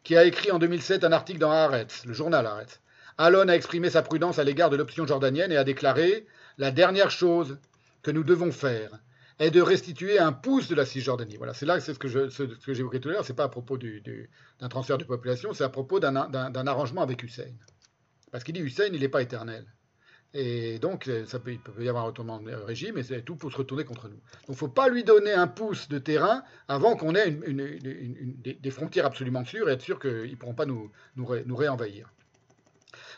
qui 0.03 0.15
a 0.15 0.25
écrit 0.25 0.51
en 0.51 0.59
2007 0.59 1.03
un 1.03 1.11
article 1.11 1.39
dans 1.39 1.51
Haaretz, 1.51 2.05
le 2.05 2.13
journal 2.13 2.45
Haaretz, 2.45 2.79
Alon 3.17 3.47
a 3.47 3.53
exprimé 3.53 3.89
sa 3.89 4.01
prudence 4.01 4.39
à 4.39 4.43
l'égard 4.43 4.69
de 4.69 4.75
l'option 4.75 5.05
jordanienne 5.05 5.51
et 5.51 5.57
a 5.57 5.63
déclaré 5.63 6.25
La 6.57 6.71
dernière 6.71 7.11
chose 7.11 7.59
que 8.01 8.11
nous 8.11 8.23
devons 8.23 8.51
faire 8.51 8.99
est 9.39 9.51
de 9.51 9.61
restituer 9.61 10.19
un 10.19 10.31
pouce 10.31 10.67
de 10.67 10.75
la 10.75 10.85
Cisjordanie. 10.85 11.37
Voilà, 11.37 11.53
c'est 11.53 11.65
là 11.65 11.79
c'est 11.79 11.93
ce 11.93 11.99
que, 11.99 12.07
je, 12.07 12.29
ce, 12.29 12.43
j'évoquais 12.67 12.99
tout 12.99 13.09
à 13.09 13.13
l'heure, 13.13 13.25
c'est 13.25 13.35
pas 13.35 13.43
à 13.45 13.49
propos 13.49 13.77
d'un 13.77 14.69
transfert 14.69 14.97
de 14.97 15.03
population, 15.03 15.53
c'est 15.53 15.63
à 15.63 15.69
propos 15.69 15.99
d'un, 15.99 16.15
arrangement 16.67 17.01
avec 17.01 17.23
Hussein. 17.23 17.51
Parce 18.31 18.43
qu'il 18.43 18.53
dit 18.53 18.61
Hussein, 18.61 18.89
il 18.91 18.99
n'est 18.99 19.09
pas 19.09 19.21
éternel. 19.21 19.65
Et 20.35 20.79
donc, 20.79 21.09
ça 21.27 21.39
peut, 21.39 21.51
il 21.51 21.59
peut 21.59 21.83
y 21.83 21.89
avoir 21.89 22.05
un 22.05 22.07
retournement 22.07 22.39
de 22.39 22.51
régime, 22.53 22.97
et 22.97 23.21
tout 23.21 23.35
pour 23.35 23.51
se 23.51 23.57
retourner 23.57 23.85
contre 23.85 24.07
nous. 24.07 24.15
Donc, 24.15 24.47
il 24.47 24.51
ne 24.51 24.57
faut 24.57 24.67
pas 24.67 24.89
lui 24.89 25.03
donner 25.03 25.31
un 25.31 25.45
pouce 25.45 25.87
de 25.89 25.99
terrain 25.99 26.43
avant 26.67 26.95
qu'on 26.95 27.13
ait 27.13 27.29
des, 27.29 28.71
frontières 28.71 29.05
absolument 29.05 29.45
sûres 29.45 29.69
et 29.69 29.73
être 29.73 29.83
sûr 29.83 29.99
qu'ils 29.99 30.31
ne 30.31 30.35
pourront 30.35 30.55
pas 30.55 30.65
nous, 30.65 30.91
nous 31.15 31.55
réenvahir. 31.55 32.11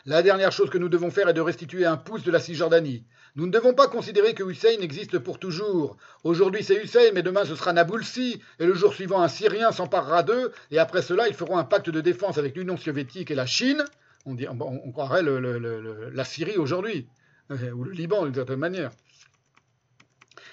La 0.08 0.22
dernière 0.22 0.52
chose 0.52 0.70
que 0.70 0.78
nous 0.78 0.88
devons 0.88 1.10
faire 1.10 1.28
est 1.28 1.34
de 1.34 1.40
restituer 1.40 1.84
un 1.84 1.96
pouce 1.96 2.22
de 2.22 2.30
la 2.30 2.38
Cisjordanie. 2.38 3.04
Nous 3.34 3.44
ne 3.44 3.50
devons 3.50 3.74
pas 3.74 3.88
considérer 3.88 4.34
que 4.34 4.44
Hussein 4.44 4.78
existe 4.80 5.18
pour 5.18 5.40
toujours. 5.40 5.96
Aujourd'hui 6.22 6.62
c'est 6.62 6.80
Hussein, 6.80 7.10
mais 7.12 7.24
demain 7.24 7.44
ce 7.44 7.56
sera 7.56 7.72
Naboulsi, 7.72 8.40
et 8.60 8.66
le 8.66 8.74
jour 8.74 8.94
suivant 8.94 9.20
un 9.20 9.26
Syrien 9.26 9.72
s'emparera 9.72 10.22
d'eux, 10.22 10.52
et 10.70 10.78
après 10.78 11.02
cela 11.02 11.26
ils 11.26 11.34
feront 11.34 11.58
un 11.58 11.64
pacte 11.64 11.90
de 11.90 12.00
défense 12.00 12.38
avec 12.38 12.54
l'Union 12.56 12.76
soviétique 12.76 13.32
et 13.32 13.34
la 13.34 13.46
Chine. 13.46 13.84
On, 14.26 14.92
croirait 14.92 15.24
la 15.24 16.24
Syrie 16.24 16.56
aujourd'hui, 16.56 17.08
ou 17.50 17.82
le 17.82 17.90
Liban 17.90 18.26
d'une 18.26 18.34
certaine 18.34 18.60
manière. 18.60 18.92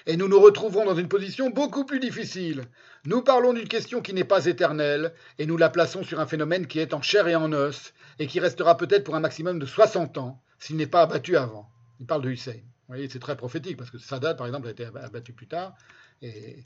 Et 0.05 0.17
nous 0.17 0.27
nous 0.27 0.39
retrouverons 0.39 0.85
dans 0.85 0.95
une 0.95 1.07
position 1.07 1.49
beaucoup 1.49 1.85
plus 1.85 1.99
difficile. 1.99 2.65
Nous 3.05 3.21
parlons 3.21 3.53
d'une 3.53 3.67
question 3.67 4.01
qui 4.01 4.13
n'est 4.13 4.23
pas 4.23 4.45
éternelle, 4.45 5.13
et 5.39 5.45
nous 5.45 5.57
la 5.57 5.69
plaçons 5.69 6.03
sur 6.03 6.19
un 6.19 6.25
phénomène 6.25 6.67
qui 6.67 6.79
est 6.79 6.93
en 6.93 7.01
chair 7.01 7.27
et 7.27 7.35
en 7.35 7.51
os, 7.53 7.93
et 8.19 8.27
qui 8.27 8.39
restera 8.39 8.77
peut-être 8.77 9.03
pour 9.03 9.15
un 9.15 9.19
maximum 9.19 9.59
de 9.59 9.65
60 9.65 10.17
ans, 10.17 10.41
s'il 10.59 10.75
n'est 10.75 10.87
pas 10.87 11.01
abattu 11.01 11.37
avant. 11.37 11.69
Il 11.99 12.05
parle 12.05 12.21
de 12.21 12.29
Hussein. 12.29 12.51
Vous 12.51 12.95
voyez, 12.95 13.07
c'est 13.09 13.19
très 13.19 13.37
prophétique, 13.37 13.77
parce 13.77 13.91
que 13.91 13.97
Sadat, 13.97 14.35
par 14.35 14.47
exemple, 14.47 14.67
a 14.67 14.71
été 14.71 14.85
abattu 14.85 15.33
plus 15.33 15.47
tard. 15.47 15.73
Et 16.21 16.63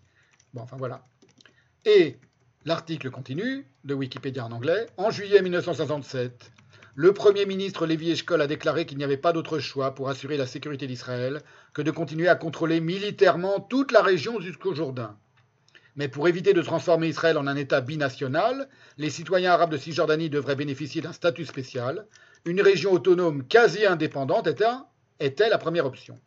bon, 0.54 0.62
enfin 0.62 0.78
voilà. 0.78 1.06
Et 1.86 2.18
l'article 2.66 3.12
continue, 3.12 3.66
de 3.84 3.94
Wikipédia 3.94 4.46
en 4.46 4.52
anglais. 4.52 4.88
En 4.98 5.12
juillet 5.12 5.42
1967, 5.42 6.52
le 7.00 7.14
Premier 7.14 7.46
ministre 7.46 7.86
Lévi 7.86 8.10
Eshkol 8.10 8.42
a 8.42 8.48
déclaré 8.48 8.88
qu'il 8.88 8.98
n'y 8.98 9.04
avait 9.04 9.18
pas 9.18 9.32
d'autre 9.32 9.60
choix 9.60 9.94
pour 9.94 10.10
assurer 10.10 10.36
la 10.36 10.48
sécurité 10.48 10.88
d'Israël 10.88 11.44
que 11.76 11.84
de 11.84 11.92
continuer 11.92 12.28
à 12.28 12.34
contrôler 12.34 12.82
militairement 12.82 13.60
toute 13.60 13.92
la 13.92 14.02
région 14.02 14.40
jusqu'au 14.40 14.74
Jourdain. 14.74 15.16
Mais 15.96 16.08
pour 16.08 16.28
éviter 16.28 16.54
de 16.54 16.62
transformer 16.64 17.08
Israël 17.08 17.38
en 17.38 17.46
un 17.46 17.56
État 17.56 17.82
binational, 17.82 18.68
les 18.98 19.12
citoyens 19.12 19.52
arabes 19.52 19.70
de 19.70 19.78
Cisjordanie 19.78 20.32
devraient 20.32 20.56
bénéficier 20.56 21.04
d'un 21.04 21.14
statut 21.14 21.46
spécial. 21.46 22.08
Une 22.46 22.62
région 22.62 22.94
autonome 22.94 23.44
quasi 23.44 23.86
indépendante 23.86 24.48
était, 24.48 25.50
la 25.50 25.58
première 25.60 25.86
option. 25.86 26.18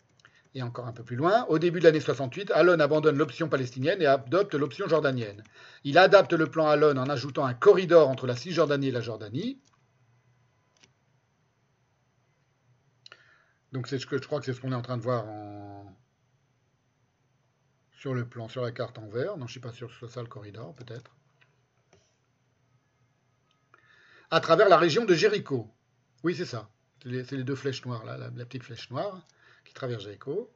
Et 0.55 0.63
encore 0.63 0.87
un 0.87 0.93
peu 0.93 1.03
plus 1.03 1.17
loin, 1.17 1.47
au 1.49 1.59
début 1.59 1.81
de 1.81 1.85
l'année 1.85 1.99
68, 1.99 2.53
Alon 2.53 2.79
abandonne 2.79 3.19
l'option 3.19 3.49
palestinienne 3.49 4.01
et 4.03 4.07
adopte 4.07 4.55
l'option 4.55 4.87
jordanienne. 4.87 5.43
Il 5.83 5.99
adapte 5.99 6.33
le 6.33 6.47
plan 6.47 6.69
Alon 6.69 6.97
en 6.97 7.09
ajoutant 7.09 7.45
un 7.45 7.55
corridor 7.55 8.09
entre 8.09 8.29
la 8.29 8.37
Cisjordanie 8.37 8.91
et 8.91 8.93
la 8.93 9.01
Jordanie. 9.01 9.59
Donc 13.73 13.87
c'est 13.87 13.99
ce 13.99 14.07
que 14.07 14.17
je 14.19 14.27
crois 14.27 14.41
que 14.41 14.47
c'est 14.47 14.53
ce 14.53 14.61
qu'on 14.61 14.73
est 14.73 14.77
en 14.77 14.83
train 14.83 14.97
de 14.97 15.03
voir 15.03 15.25
sur 17.93 18.15
le 18.15 18.27
plan, 18.27 18.49
sur 18.49 18.63
la 18.63 18.73
carte 18.73 18.99
en 18.99 19.09
vert. 19.09 19.37
Non, 19.37 19.41
je 19.41 19.43
ne 19.43 19.49
suis 19.49 19.61
pas 19.61 19.73
sûr 19.73 19.89
que 19.89 19.93
ce 19.93 19.99
soit 20.01 20.09
ça 20.09 20.23
le 20.23 20.29
corridor, 20.29 20.75
peut-être. 20.75 21.15
À 24.31 24.41
travers 24.41 24.69
la 24.69 24.79
région 24.79 25.05
de 25.05 25.15
Jéricho. 25.15 25.69
Oui, 26.25 26.35
c'est 26.35 26.47
ça. 26.47 26.71
C'est 27.03 27.33
les, 27.33 27.45
deux 27.45 27.55
flèches 27.55 27.85
noires, 27.85 28.05
là, 28.05 28.17
la 28.17 28.45
petite 28.45 28.63
flèche 28.63 28.91
noire 28.91 29.27
qui 29.65 29.75
traverse 29.75 30.05
Jéricho, 30.05 30.51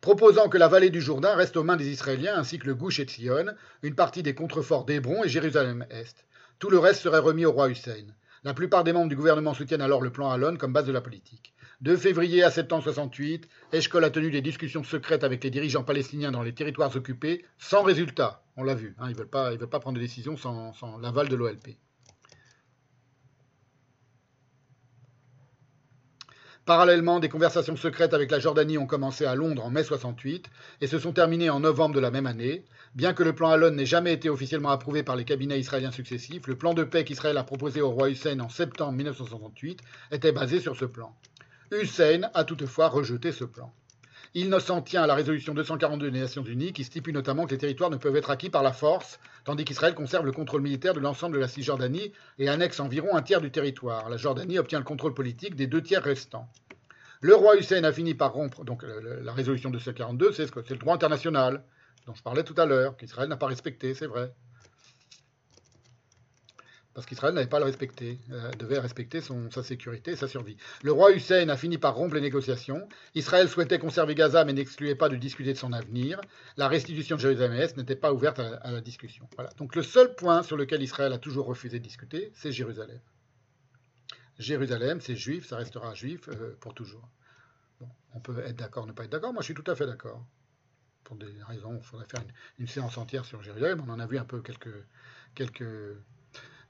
proposant 0.00 0.48
que 0.48 0.58
la 0.58 0.68
vallée 0.68 0.90
du 0.90 1.00
Jourdain 1.00 1.34
reste 1.34 1.56
aux 1.56 1.64
mains 1.64 1.76
des 1.76 1.88
Israéliens 1.88 2.36
ainsi 2.36 2.58
que 2.58 2.66
le 2.66 2.74
Gouche 2.74 3.00
et 3.00 3.04
Tzion, 3.04 3.54
une 3.82 3.94
partie 3.94 4.22
des 4.22 4.34
contreforts 4.34 4.84
d'Hébron 4.84 5.24
et 5.24 5.28
Jérusalem-Est. 5.28 6.26
Tout 6.58 6.70
le 6.70 6.78
reste 6.78 7.02
serait 7.02 7.18
remis 7.18 7.44
au 7.44 7.52
roi 7.52 7.68
Hussein. 7.68 8.06
La 8.44 8.54
plupart 8.54 8.84
des 8.84 8.92
membres 8.92 9.08
du 9.08 9.16
gouvernement 9.16 9.54
soutiennent 9.54 9.80
alors 9.80 10.00
le 10.00 10.10
plan 10.10 10.30
Alon 10.30 10.56
comme 10.56 10.72
base 10.72 10.86
de 10.86 10.92
la 10.92 11.00
politique. 11.00 11.54
De 11.80 11.94
février 11.94 12.42
à 12.42 12.50
septembre 12.50 12.82
68, 12.82 13.48
Eshkol 13.72 14.04
a 14.04 14.10
tenu 14.10 14.32
des 14.32 14.40
discussions 14.40 14.82
secrètes 14.82 15.22
avec 15.22 15.44
les 15.44 15.50
dirigeants 15.50 15.84
palestiniens 15.84 16.32
dans 16.32 16.42
les 16.42 16.52
territoires 16.52 16.94
occupés, 16.96 17.44
sans 17.56 17.84
résultat. 17.84 18.42
On 18.56 18.64
l'a 18.64 18.74
vu, 18.74 18.96
hein, 18.98 19.06
ils 19.06 19.12
ne 19.12 19.16
veulent, 19.16 19.28
pas, 19.28 19.78
prendre 19.78 19.96
de 19.96 20.02
décision 20.02 20.36
sans 20.36 20.98
l'aval 21.00 21.28
de 21.28 21.36
l'OLP. 21.36 21.78
Parallèlement, 26.68 27.20
des 27.20 27.30
conversations 27.30 27.76
secrètes 27.76 28.12
avec 28.12 28.30
la 28.30 28.40
Jordanie 28.40 28.76
ont 28.76 28.86
commencé 28.86 29.24
à 29.24 29.34
Londres 29.36 29.64
en 29.64 29.70
mai 29.70 29.84
68 29.84 30.50
et 30.80 30.86
se 30.86 30.98
sont 30.98 31.12
terminées 31.12 31.48
en 31.48 31.60
novembre 31.60 31.94
de 31.94 32.00
la 32.00 32.10
même 32.10 32.26
année. 32.26 32.66
Bien 32.94 33.14
que 33.14 33.22
le 33.22 33.34
plan 33.34 33.50
Alon 33.50 33.70
n'ait 33.70 33.86
jamais 33.86 34.12
été 34.12 34.28
officiellement 34.28 34.68
approuvé 34.68 35.02
par 35.04 35.16
les 35.16 35.24
cabinets 35.24 35.60
israéliens 35.60 35.92
successifs, 35.92 36.46
le 36.48 36.58
plan 36.58 36.74
de 36.74 36.82
paix 36.82 37.04
qu'Israël 37.04 37.38
a 37.38 37.44
proposé 37.44 37.80
au 37.80 37.88
roi 37.88 38.10
Hussein 38.10 38.40
en 38.40 38.48
septembre 38.48 38.92
1968 38.92 39.80
était 40.10 40.32
basé 40.32 40.60
sur 40.60 40.76
ce 40.76 40.84
plan. 40.84 41.16
Hussein 41.70 42.30
a 42.32 42.44
toutefois 42.44 42.88
rejeté 42.88 43.30
ce 43.30 43.44
plan. 43.44 43.72
Il 44.34 44.48
ne 44.48 44.58
s'en 44.58 44.80
tient 44.80 45.02
à 45.02 45.06
la 45.06 45.14
résolution 45.14 45.52
242 45.52 46.10
des 46.10 46.20
Nations 46.20 46.42
Unies 46.42 46.72
qui 46.72 46.84
stipule 46.84 47.14
notamment 47.14 47.44
que 47.44 47.50
les 47.50 47.58
territoires 47.58 47.90
ne 47.90 47.96
peuvent 47.96 48.16
être 48.16 48.30
acquis 48.30 48.48
par 48.48 48.62
la 48.62 48.72
force, 48.72 49.18
tandis 49.44 49.64
qu'Israël 49.64 49.94
conserve 49.94 50.24
le 50.24 50.32
contrôle 50.32 50.62
militaire 50.62 50.94
de 50.94 51.00
l'ensemble 51.00 51.36
de 51.36 51.40
la 51.40 51.48
Cisjordanie 51.48 52.12
et 52.38 52.48
annexe 52.48 52.80
environ 52.80 53.16
un 53.16 53.22
tiers 53.22 53.40
du 53.40 53.50
territoire. 53.50 54.08
La 54.08 54.16
Jordanie 54.16 54.58
obtient 54.58 54.78
le 54.78 54.84
contrôle 54.84 55.14
politique 55.14 55.56
des 55.56 55.66
deux 55.66 55.82
tiers 55.82 56.02
restants. 56.02 56.48
Le 57.20 57.34
roi 57.34 57.56
Hussein 57.56 57.84
a 57.84 57.92
fini 57.92 58.14
par 58.14 58.32
rompre, 58.32 58.64
donc 58.64 58.84
la 59.22 59.32
résolution 59.32 59.70
242, 59.70 60.32
c'est 60.32 60.54
le 60.54 60.76
droit 60.76 60.94
international 60.94 61.62
dont 62.06 62.14
je 62.14 62.22
parlais 62.22 62.44
tout 62.44 62.54
à 62.56 62.64
l'heure, 62.64 62.96
qu'Israël 62.96 63.28
n'a 63.28 63.36
pas 63.36 63.46
respecté, 63.46 63.92
c'est 63.92 64.06
vrai 64.06 64.32
parce 66.98 67.06
qu'Israël 67.06 67.32
n'avait 67.32 67.46
pas 67.46 67.60
le 67.60 67.64
respecté, 67.64 68.18
euh, 68.32 68.50
devait 68.58 68.80
respecter 68.80 69.20
sa 69.20 69.62
sécurité 69.62 70.10
et 70.10 70.16
sa 70.16 70.26
survie. 70.26 70.56
Le 70.82 70.90
roi 70.90 71.12
Hussein 71.12 71.48
a 71.48 71.56
fini 71.56 71.78
par 71.78 71.94
rompre 71.94 72.16
les 72.16 72.20
négociations. 72.20 72.88
Israël 73.14 73.48
souhaitait 73.48 73.78
conserver 73.78 74.16
Gaza, 74.16 74.44
mais 74.44 74.52
n'excluait 74.52 74.96
pas 74.96 75.08
de 75.08 75.14
discuter 75.14 75.52
de 75.52 75.58
son 75.58 75.72
avenir. 75.72 76.20
La 76.56 76.66
restitution 76.66 77.14
de 77.14 77.20
Jérusalem-Est 77.20 77.76
n'était 77.76 77.94
pas 77.94 78.12
ouverte 78.12 78.40
à, 78.40 78.72
la 78.72 78.80
discussion. 78.80 79.28
Voilà. 79.36 79.50
Donc 79.58 79.76
le 79.76 79.84
seul 79.84 80.16
point 80.16 80.42
sur 80.42 80.56
lequel 80.56 80.82
Israël 80.82 81.12
a 81.12 81.18
toujours 81.18 81.46
refusé 81.46 81.78
de 81.78 81.84
discuter, 81.84 82.32
c'est 82.34 82.50
Jérusalem. 82.50 82.98
Jérusalem, 84.40 85.00
c'est 85.00 85.14
juif, 85.14 85.46
ça 85.46 85.56
restera 85.56 85.94
juif 85.94 86.28
euh, 86.28 86.56
pour 86.58 86.74
toujours. 86.74 87.08
on 88.12 88.18
peut 88.18 88.40
être 88.40 88.56
d'accord, 88.56 88.88
ne 88.88 88.92
pas 88.92 89.04
être 89.04 89.12
d'accord. 89.12 89.32
Moi, 89.32 89.42
je 89.42 89.44
suis 89.44 89.54
tout 89.54 89.70
à 89.70 89.76
fait 89.76 89.86
d'accord. 89.86 90.26
Pour 91.04 91.14
des 91.14 91.32
raisons, 91.46 91.76
il 91.76 91.84
faudrait 91.84 92.06
faire 92.06 92.24
une, 92.58 92.66
séance 92.66 92.98
entière 92.98 93.24
sur 93.24 93.40
Jérusalem. 93.40 93.84
On 93.86 93.92
en 93.92 94.00
a 94.00 94.06
vu 94.08 94.18
un 94.18 94.24
peu 94.24 94.42
quelques, 94.42 94.84
quelques 95.36 95.62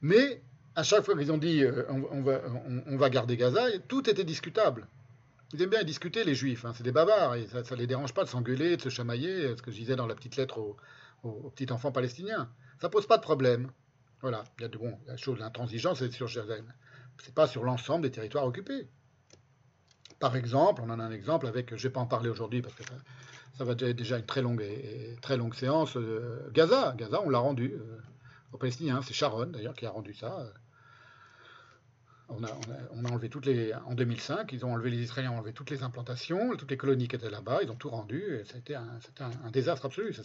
mais 0.01 0.41
à 0.75 0.83
chaque 0.83 1.03
fois 1.03 1.17
qu'ils 1.17 1.31
ont 1.31 1.37
dit 1.37 1.63
euh, 1.63 1.83
on, 1.89 2.97
va, 2.97 3.09
garder 3.09 3.37
Gaza, 3.37 3.65
tout 3.87 4.09
était 4.09 4.23
discutable. 4.23 4.87
Ils 5.53 5.61
aiment 5.61 5.71
bien 5.71 5.83
discuter, 5.83 6.23
les 6.23 6.35
juifs. 6.35 6.63
Hein, 6.63 6.73
c'est 6.75 6.83
des 6.83 6.91
bavards. 6.91 7.35
Ça 7.49 7.75
ne 7.75 7.75
les 7.75 7.87
dérange 7.87 8.13
pas 8.13 8.23
de 8.23 8.29
s'engueuler, 8.29 8.77
de 8.77 8.81
se 8.81 8.89
chamailler, 8.89 9.55
ce 9.57 9.61
que 9.61 9.71
je 9.71 9.77
disais 9.77 9.95
dans 9.95 10.07
la 10.07 10.15
petite 10.15 10.35
lettre 10.35 10.59
au, 11.23 11.49
petit 11.49 11.71
enfant 11.73 11.91
palestinien. 11.91 12.49
Ça 12.79 12.89
pose 12.89 13.07
pas 13.07 13.17
de 13.17 13.23
problème. 13.23 13.71
Voilà. 14.21 14.43
Il 14.57 14.61
y 14.61 14.65
a 14.65 14.67
de 14.67 14.77
bon, 14.77 14.97
la 15.07 15.17
chose, 15.17 15.39
l'intransigeance, 15.39 15.99
c'est 15.99 16.11
sur 16.11 16.27
Jérusalem. 16.27 16.71
C'est 17.23 17.33
pas 17.33 17.47
sur 17.47 17.63
l'ensemble 17.63 18.03
des 18.03 18.11
territoires 18.11 18.45
occupés. 18.45 18.87
Par 20.19 20.35
exemple, 20.35 20.81
on 20.85 20.89
en 20.89 20.99
a 20.99 21.03
un 21.03 21.11
exemple 21.11 21.47
avec, 21.47 21.69
je 21.69 21.75
ne 21.75 21.79
vais 21.81 21.89
pas 21.89 22.01
en 22.01 22.05
parler 22.05 22.29
aujourd'hui 22.29 22.61
parce 22.61 22.75
que 22.75 22.83
ça, 23.57 23.63
va 23.63 23.73
être 23.73 23.83
déjà 23.83 24.17
une 24.17 24.25
très 24.25 24.41
longue, 24.41 24.63
très 25.21 25.35
longue 25.35 25.55
séance. 25.55 25.97
Euh, 25.97 26.49
Gaza, 26.51 26.93
Gaza, 26.97 27.21
on 27.21 27.29
l'a 27.29 27.39
rendu. 27.39 27.73
Euh, 27.73 27.97
C'est 28.61 29.13
Sharon 29.13 29.47
d'ailleurs 29.47 29.75
qui 29.75 29.85
a 29.85 29.91
rendu 29.91 30.13
ça. 30.13 30.51
On 32.29 32.43
a, 32.43 33.11
enlevé 33.11 33.29
toutes 33.29 33.47
les. 33.47 33.73
En 33.73 33.95
2005, 33.95 34.51
ils 34.53 34.63
ont 34.63 34.73
enlevé 34.73 34.91
les 34.91 34.99
Israéliens, 34.99 35.31
ont 35.31 35.37
enlevé 35.37 35.53
toutes 35.53 35.71
les 35.71 35.81
implantations, 35.81 36.55
toutes 36.55 36.69
les 36.69 36.77
colonies 36.77 37.07
qui 37.07 37.15
étaient 37.15 37.29
là-bas, 37.29 37.59
ils 37.63 37.71
ont 37.71 37.75
tout 37.75 37.89
rendu. 37.89 38.41
C'était 38.45 38.75
un, 38.75 38.99
désastre 39.51 39.87
absolu. 39.87 40.15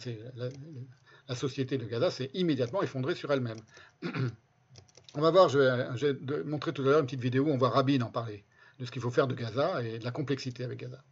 La, 1.27 1.35
société 1.35 1.79
de 1.79 1.85
Gaza 1.85 2.11
s'est 2.11 2.29
immédiatement 2.35 2.83
effondrée 2.83 3.15
sur 3.15 3.31
elle-même. 3.31 3.57
on 5.15 5.21
va 5.21 5.31
voir, 5.31 5.49
je 5.49 5.57
vais, 5.57 6.43
montrer 6.43 6.73
tout 6.73 6.83
à 6.83 6.85
l'heure 6.85 6.99
une 6.99 7.07
petite 7.07 7.21
vidéo 7.21 7.45
où 7.45 7.49
on 7.49 7.57
voit 7.57 7.69
Rabin 7.69 8.01
en 8.01 8.11
parler, 8.11 8.45
de 8.77 8.85
ce 8.85 8.91
qu'il 8.91 9.01
faut 9.01 9.09
faire 9.09 9.25
de 9.25 9.33
Gaza 9.33 9.83
et 9.83 9.97
de 9.97 10.03
la 10.03 10.11
complexité 10.11 10.63
avec 10.63 10.79
Gaza. 10.79 11.03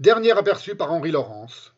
Dernier 0.00 0.32
aperçu 0.32 0.74
par 0.74 0.92
Henri 0.92 1.12
Laurence. 1.12 1.75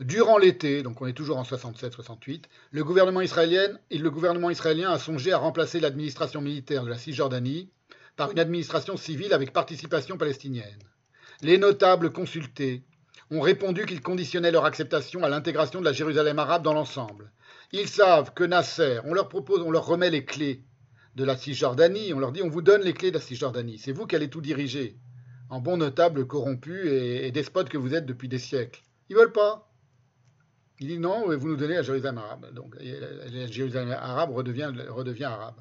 Durant 0.00 0.38
l'été, 0.38 0.84
donc 0.84 1.02
on 1.02 1.06
est 1.08 1.12
toujours 1.12 1.38
en 1.38 1.42
67-68, 1.42 2.44
le 2.70 2.84
gouvernement 2.84 3.20
israélien 3.20 3.76
le 3.90 4.10
gouvernement 4.10 4.48
israélien 4.48 4.92
a 4.92 4.98
songé 4.98 5.32
à 5.32 5.38
remplacer 5.38 5.80
l'administration 5.80 6.40
militaire 6.40 6.84
de 6.84 6.88
la 6.88 6.96
Cisjordanie 6.96 7.68
par 8.14 8.30
une 8.30 8.38
administration 8.38 8.96
civile 8.96 9.32
avec 9.32 9.52
participation 9.52 10.16
palestinienne. 10.16 10.78
Les 11.42 11.58
notables 11.58 12.12
consultés 12.12 12.84
ont 13.32 13.40
répondu 13.40 13.86
qu'ils 13.86 14.00
conditionnaient 14.00 14.52
leur 14.52 14.66
acceptation 14.66 15.24
à 15.24 15.28
l'intégration 15.28 15.80
de 15.80 15.84
la 15.84 15.92
Jérusalem 15.92 16.38
arabe 16.38 16.62
dans 16.62 16.74
l'ensemble. 16.74 17.32
Ils 17.72 17.88
savent 17.88 18.32
que 18.34 18.44
Nasser, 18.44 19.00
on 19.04 19.14
leur 19.14 19.28
propose, 19.28 19.62
on 19.62 19.72
leur 19.72 19.86
remet 19.86 20.10
les 20.10 20.24
clés 20.24 20.62
de 21.16 21.24
la 21.24 21.36
Cisjordanie, 21.36 22.14
on 22.14 22.20
leur 22.20 22.30
dit 22.30 22.42
on 22.42 22.48
vous 22.48 22.62
donne 22.62 22.82
les 22.82 22.94
clés 22.94 23.10
de 23.10 23.16
la 23.18 23.20
Cisjordanie, 23.20 23.78
c'est 23.78 23.90
vous 23.90 24.06
qui 24.06 24.14
allez 24.14 24.30
tout 24.30 24.40
diriger, 24.40 24.96
en 25.50 25.58
bon 25.58 25.76
notable 25.76 26.24
corrompu 26.24 26.88
et, 26.88 27.26
et 27.26 27.32
despote 27.32 27.68
que 27.68 27.78
vous 27.78 27.94
êtes 27.94 28.06
depuis 28.06 28.28
des 28.28 28.38
siècles. 28.38 28.82
Ils 29.08 29.16
veulent 29.16 29.32
pas. 29.32 29.67
Il 30.80 30.86
dit 30.86 30.98
non, 30.98 31.36
vous 31.36 31.48
nous 31.48 31.56
donnez 31.56 31.74
la 31.74 31.82
Jérusalem 31.82 32.18
arabe. 32.18 32.52
Donc 32.54 32.76
la 32.80 33.46
Jérusalem 33.46 33.90
arabe 33.90 34.30
redevient, 34.34 35.24
arabe. 35.24 35.56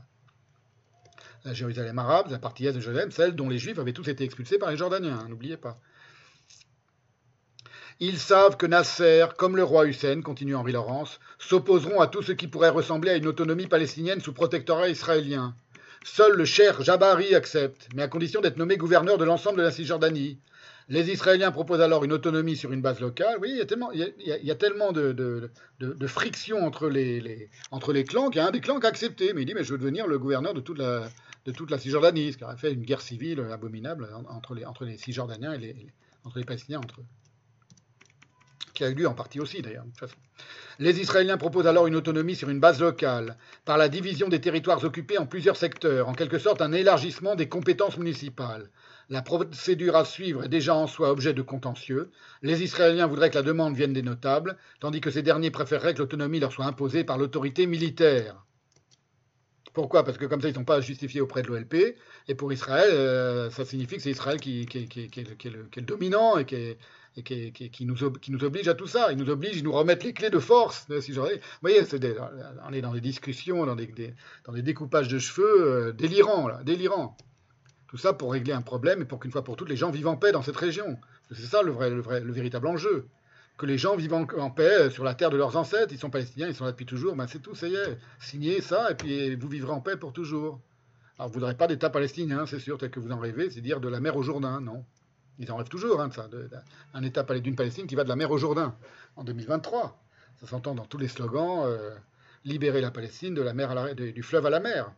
La 1.44 1.54
Jérusalem 1.54 1.98
arabe, 1.98 2.30
la 2.30 2.40
partie 2.40 2.68
est 2.68 2.74
de 2.74 2.80
Jérusalem, 2.80 3.12
celle 3.12 3.36
dont 3.36 3.50
les 3.50 3.58
Juifs 3.58 3.80
avaient 3.80 3.94
tous 3.94 4.08
été 4.10 4.24
expulsés 4.24 4.58
par 4.58 4.70
les 4.70 4.78
Jordaniens, 4.78 5.26
n'oubliez 5.30 5.58
pas. 5.58 5.80
Ils 8.00 8.20
savent 8.20 8.58
que 8.58 8.68
Nasser, 8.68 9.26
comme 9.38 9.56
le 9.56 9.64
roi 9.64 9.88
Hussein, 9.88 10.22
continue 10.22 10.56
Henri 10.56 10.72
Laurence, 10.72 11.20
s'opposeront 11.40 12.00
à 12.00 12.06
tout 12.06 12.22
ce 12.22 12.32
qui 12.32 12.48
pourrait 12.48 12.70
ressembler 12.70 13.12
à 13.12 13.16
une 13.16 13.26
autonomie 13.26 13.66
palestinienne 13.66 14.22
sous 14.22 14.34
protectorat 14.34 14.90
israélien. 14.90 15.56
Seul 16.04 16.34
le 16.34 16.46
cher 16.46 16.84
Jabari 16.84 17.34
accepte, 17.34 17.90
mais 17.96 18.04
à 18.04 18.08
condition 18.08 18.40
d'être 18.40 18.58
nommé 18.58 18.78
gouverneur 18.78 19.18
de 19.18 19.26
l'ensemble 19.26 19.58
de 19.58 19.64
la 19.64 19.72
Cisjordanie. 19.72 20.40
Les 20.90 21.12
Israéliens 21.12 21.52
proposent 21.52 21.82
alors 21.82 22.06
une 22.06 22.14
autonomie 22.14 22.56
sur 22.56 22.72
une 22.72 22.82
base 22.82 23.02
locale. 23.02 23.38
Oui, 23.42 23.50
il 23.52 23.58
y 23.58 23.62
a 23.62 23.66
tellement, 23.66 23.92
il 23.92 24.14
y 24.26 24.52
a, 24.52 24.56
tellement 24.56 24.94
de, 24.94 25.12
de, 25.12 25.52
entre 26.62 26.90
les, 26.90 28.04
clans 28.06 28.30
qu'il 28.30 28.40
y 28.40 28.44
a 28.44 28.48
un 28.48 28.52
des 28.52 28.62
clans 28.62 28.80
qui 28.80 28.86
a 28.86 28.90
accepté. 28.90 29.34
Mais 29.34 29.42
il 29.42 29.46
dit 29.46 29.54
Mais 29.54 29.66
je 29.66 29.74
veux 29.74 29.78
devenir 29.78 30.08
le 30.08 30.18
gouverneur 30.18 30.54
de 30.54 30.62
toute 30.62 30.80
la, 30.80 31.10
Cisjordanie, 31.78 32.32
ce 32.32 32.38
qui 32.38 32.46
aurait 32.46 32.56
fait 32.56 32.72
une 32.72 32.84
guerre 32.84 33.02
civile 33.02 33.42
abominable 33.52 34.08
entre 34.30 34.56
les, 34.86 34.98
Cisjordaniens 34.98 35.54
et 35.54 35.58
les, 35.58 35.88
entre 36.24 36.40
les 36.40 36.46
Palestiniens. 36.46 36.80
Qui 38.74 38.86
a 38.86 38.90
eu 38.90 38.94
lieu 38.94 39.08
en 39.08 39.14
partie 39.14 39.42
aussi 39.42 39.62
d'ailleurs. 39.62 39.86
Les 40.80 41.02
Israéliens 41.02 41.38
proposent 41.38 41.68
alors 41.68 41.88
une 41.88 41.96
autonomie 41.96 42.36
sur 42.36 42.50
une 42.50 42.60
base 42.60 42.80
locale, 42.80 43.36
par 43.66 43.78
la 43.78 43.90
division 43.90 44.30
des 44.30 44.40
territoires 44.40 44.82
occupés 44.86 45.18
en 45.18 45.26
plusieurs 45.26 45.58
secteurs, 45.58 46.08
en 46.08 46.14
quelque 46.14 46.38
sorte 46.38 46.62
un 46.62 46.72
élargissement 46.72 47.36
des 47.36 47.50
compétences 47.50 47.98
municipales. 47.98 48.70
La 49.10 49.22
procédure 49.22 49.96
à 49.96 50.04
suivre 50.04 50.44
est 50.44 50.50
déjà 50.50 50.76
en 50.76 50.86
soi 50.86 51.12
objet 51.12 51.34
de 51.34 51.42
contentieux. 51.42 52.12
Les 52.42 52.62
Israéliens 52.62 53.08
voudraient 53.08 53.30
que 53.30 53.36
la 53.36 53.42
demande 53.42 53.76
vienne 53.76 53.94
des 53.94 54.02
notables, 54.02 54.58
tandis 54.82 55.00
que 55.00 55.12
ces 55.12 55.22
derniers 55.22 55.52
préféreraient 55.52 55.94
que 55.94 56.00
l'autonomie 56.00 56.42
leur 56.42 56.52
soit 56.52 56.66
imposée 56.66 57.06
par 57.06 57.18
l'autorité 57.18 57.68
militaire. 57.68 58.44
Pourquoi? 59.72 60.04
Parce 60.04 60.18
que 60.18 60.26
comme 60.26 60.42
ça, 60.42 60.48
ils 60.48 60.54
ne 60.54 60.58
sont 60.58 60.66
pas 60.66 60.82
justifiés 60.82 61.22
auprès 61.22 61.44
de 61.44 61.48
l'OLP. 61.48 61.96
Et 62.28 62.36
pour 62.36 62.52
Israël, 62.52 62.90
euh, 62.92 63.50
ça 63.52 63.64
signifie 63.64 63.98
que 63.98 64.02
c'est 64.02 64.10
Israël 64.10 64.42
qui, 64.42 64.62
est 64.62 65.46
le 65.46 65.82
dominant 65.84 66.38
et 66.38 66.46
qui, 66.46 67.86
nous, 67.86 68.04
oblige 68.04 68.68
à 68.68 68.74
tout 68.74 68.88
ça. 68.88 69.12
Ils 69.12 69.18
nous 69.18 69.30
obligent, 69.30 69.58
ils 69.58 69.64
nous 69.64 69.72
remettent 69.72 70.04
les 70.04 70.14
clés 70.14 70.32
de 70.32 70.40
force. 70.40 70.88
Vous 70.90 70.96
voyez, 71.62 71.82
on 72.68 72.74
est 72.74 72.82
dans 72.82 72.94
des 72.94 73.02
discussions, 73.02 73.66
dans 73.66 73.76
des, 73.76 73.88
découpages 74.64 75.08
de 75.08 75.20
cheveux 75.20 75.62
euh, 75.62 75.92
délirants, 75.94 76.48
là, 76.48 76.62
délirants. 76.64 77.16
Tout 77.88 77.98
ça 77.98 78.14
pour 78.14 78.34
régler 78.34 78.54
un 78.54 78.62
problème 78.62 79.02
et 79.02 79.06
pour 79.06 79.20
qu'une 79.20 79.32
fois 79.32 79.44
pour 79.44 79.56
toutes 79.56 79.70
les 79.70 79.78
gens 79.78 79.92
vivent 79.92 80.08
en 80.08 80.18
paix 80.18 80.32
dans 80.32 80.42
cette 80.42 80.58
région. 80.58 80.98
C'est 81.32 81.46
ça 81.46 81.62
le, 81.62 81.72
vrai, 81.72 81.90
le, 81.90 82.02
vrai, 82.02 82.20
le 82.20 82.34
véritable 82.34 82.68
enjeu. 82.68 83.08
Que 83.58 83.66
les 83.66 83.78
gens 83.78 83.96
vivent 83.96 84.14
en, 84.14 84.52
paix 84.52 84.90
sur 84.92 85.04
la 85.04 85.16
terre 85.16 85.32
de 85.32 85.38
leurs 85.38 85.58
ancêtres, 85.58 85.92
ils 85.92 85.98
sont 85.98 86.12
palestiniens, 86.12 86.48
ils 86.48 86.54
sont 86.54 86.66
là 86.66 86.72
depuis 86.72 86.86
toujours, 86.86 87.16
ben 87.16 87.26
c'est 87.26 87.40
tout, 87.40 87.56
ça 87.56 87.68
y 87.68 87.76
est. 87.76 87.98
Signez 88.20 88.62
ça 88.62 88.92
et 88.92 88.96
puis 88.96 89.36
vous 89.36 89.48
vivrez 89.48 89.72
en 89.72 89.82
paix 89.82 89.98
pour 89.98 90.14
toujours. 90.14 90.60
Alors 91.18 91.32
vous 91.32 91.40
n'aurez 91.40 91.56
pas 91.56 91.66
d'État 91.66 91.90
palestinien, 91.90 92.46
c'est 92.46 92.60
sûr, 92.60 92.78
tel 92.78 92.92
que 92.92 93.00
vous 93.00 93.12
en 93.12 93.18
rêvez, 93.18 93.50
c'est 93.50 93.62
dire 93.62 93.80
de 93.80 93.88
la 93.88 94.00
mer 94.00 94.16
au 94.16 94.22
Jourdain, 94.22 94.62
non. 94.62 94.86
Ils 95.40 95.52
en 95.52 95.56
rêvent 95.56 95.70
toujours, 95.70 96.02
hein, 96.02 96.10
ça, 96.12 96.28
un 96.94 97.04
État 97.04 97.24
d'une 97.24 97.56
Palestine 97.56 97.88
qui 97.88 97.96
va 97.96 98.04
de 98.04 98.10
la 98.10 98.16
mer 98.16 98.30
au 98.30 98.38
Jourdain 98.38 98.76
en 99.16 99.24
2023. 99.24 100.00
Ça 100.40 100.48
s'entend 100.48 100.76
dans 100.76 100.86
tous 100.86 100.98
les 100.98 101.08
slogans 101.08 101.64
euh, 101.66 101.96
libérer 102.44 102.82
la 102.82 102.92
Palestine 102.92 103.34
de 103.34 103.42
la 103.42 103.54
mer 103.54 103.96
du 103.96 104.24
fleuve 104.24 104.46
à 104.46 104.50
la 104.50 104.60
mer. 104.60 104.92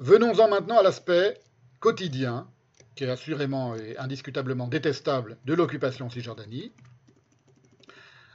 Venons-en 0.00 0.48
maintenant 0.48 0.78
à 0.78 0.82
l'aspect 0.82 1.38
quotidien, 1.78 2.48
qui 2.96 3.04
est 3.04 3.10
assurément 3.10 3.76
et 3.76 3.96
indiscutablement 3.98 4.66
détestable 4.66 5.38
de 5.44 5.54
l'occupation 5.54 6.10
Cisjordanie. 6.10 6.72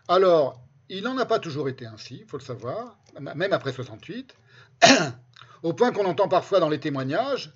Alors, 0.07 0.61
il 0.89 1.03
n'en 1.03 1.17
a 1.17 1.25
pas 1.25 1.39
toujours 1.39 1.69
été 1.69 1.85
ainsi, 1.85 2.19
il 2.21 2.25
faut 2.27 2.37
le 2.37 2.43
savoir, 2.43 2.97
même 3.19 3.53
après 3.53 3.73
68, 3.73 4.35
au 5.63 5.73
point 5.73 5.91
qu'on 5.91 6.05
entend 6.05 6.27
parfois 6.27 6.59
dans 6.59 6.69
les 6.69 6.79
témoignages, 6.79 7.53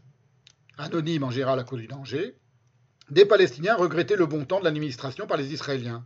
anonymes 0.77 1.23
en 1.23 1.31
général 1.31 1.59
à 1.59 1.63
cause 1.63 1.79
du 1.79 1.87
danger, 1.87 2.35
des 3.09 3.25
Palestiniens 3.25 3.75
regretter 3.75 4.15
le 4.15 4.25
bon 4.25 4.45
temps 4.45 4.59
de 4.59 4.65
l'administration 4.65 5.27
par 5.27 5.37
les 5.37 5.53
Israéliens, 5.53 6.05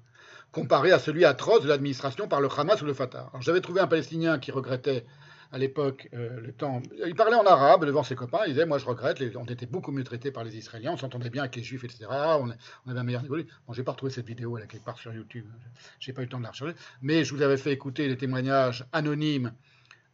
comparé 0.52 0.92
à 0.92 1.00
celui 1.00 1.26
atroce 1.26 1.64
de 1.64 1.68
l'administration 1.68 2.28
par 2.28 2.42
le 2.42 2.50
Hamas 2.56 2.82
ou 2.82 2.86
le 2.86 2.94
Fatah. 2.94 3.32
J'avais 3.40 3.62
trouvé 3.62 3.82
un 3.82 3.88
Palestinien 3.88 4.40
qui 4.40 4.52
regrettait 4.52 5.06
à 5.52 5.58
l'époque 5.58 6.10
euh, 6.14 6.40
le 6.42 6.52
temps. 6.52 6.82
Il 7.06 7.16
parlait 7.16 7.36
en 7.36 7.46
arabe 7.46 7.86
devant 7.86 8.04
ses 8.04 8.16
copains. 8.16 8.40
Il 8.46 8.54
disait 8.54 8.66
Moi, 8.66 8.78
je 8.78 8.86
regrette, 8.86 9.22
on 9.36 9.46
était 9.46 9.66
beaucoup 9.66 9.92
mieux 9.92 10.04
traités 10.04 10.32
par 10.32 10.44
les 10.44 10.58
Israéliens, 10.58 10.94
on 10.94 10.98
s'entendait 10.98 11.30
bien 11.30 11.44
avec 11.44 11.56
les 11.56 11.64
Juifs, 11.64 11.84
etc. 11.84 12.06
On, 12.10 12.50
avait 12.90 13.00
un 13.00 13.04
meilleur 13.04 13.22
niveau. 13.24 13.38
Bon, 13.68 13.74
j'ai 13.74 13.84
pas 13.84 13.92
retrouvé 13.92 14.12
cette 14.12 14.28
vidéo, 14.28 14.58
elle 14.58 14.66
est 14.66 14.68
quelque 14.68 14.86
part 14.86 14.98
sur 14.98 15.14
YouTube. 15.14 15.46
J'ai 16.00 16.14
pas 16.14 16.22
eu 16.22 16.26
le 16.26 16.30
temps 16.30 16.40
de 16.40 16.44
la 16.44 16.52
rechercher. 16.52 16.76
Mais 17.02 17.24
je 17.24 17.34
vous 17.34 17.42
avais 17.42 17.58
fait 17.58 17.72
écouter 17.72 18.08
les 18.08 18.18
témoignages 18.18 18.86
anonymes 18.94 19.54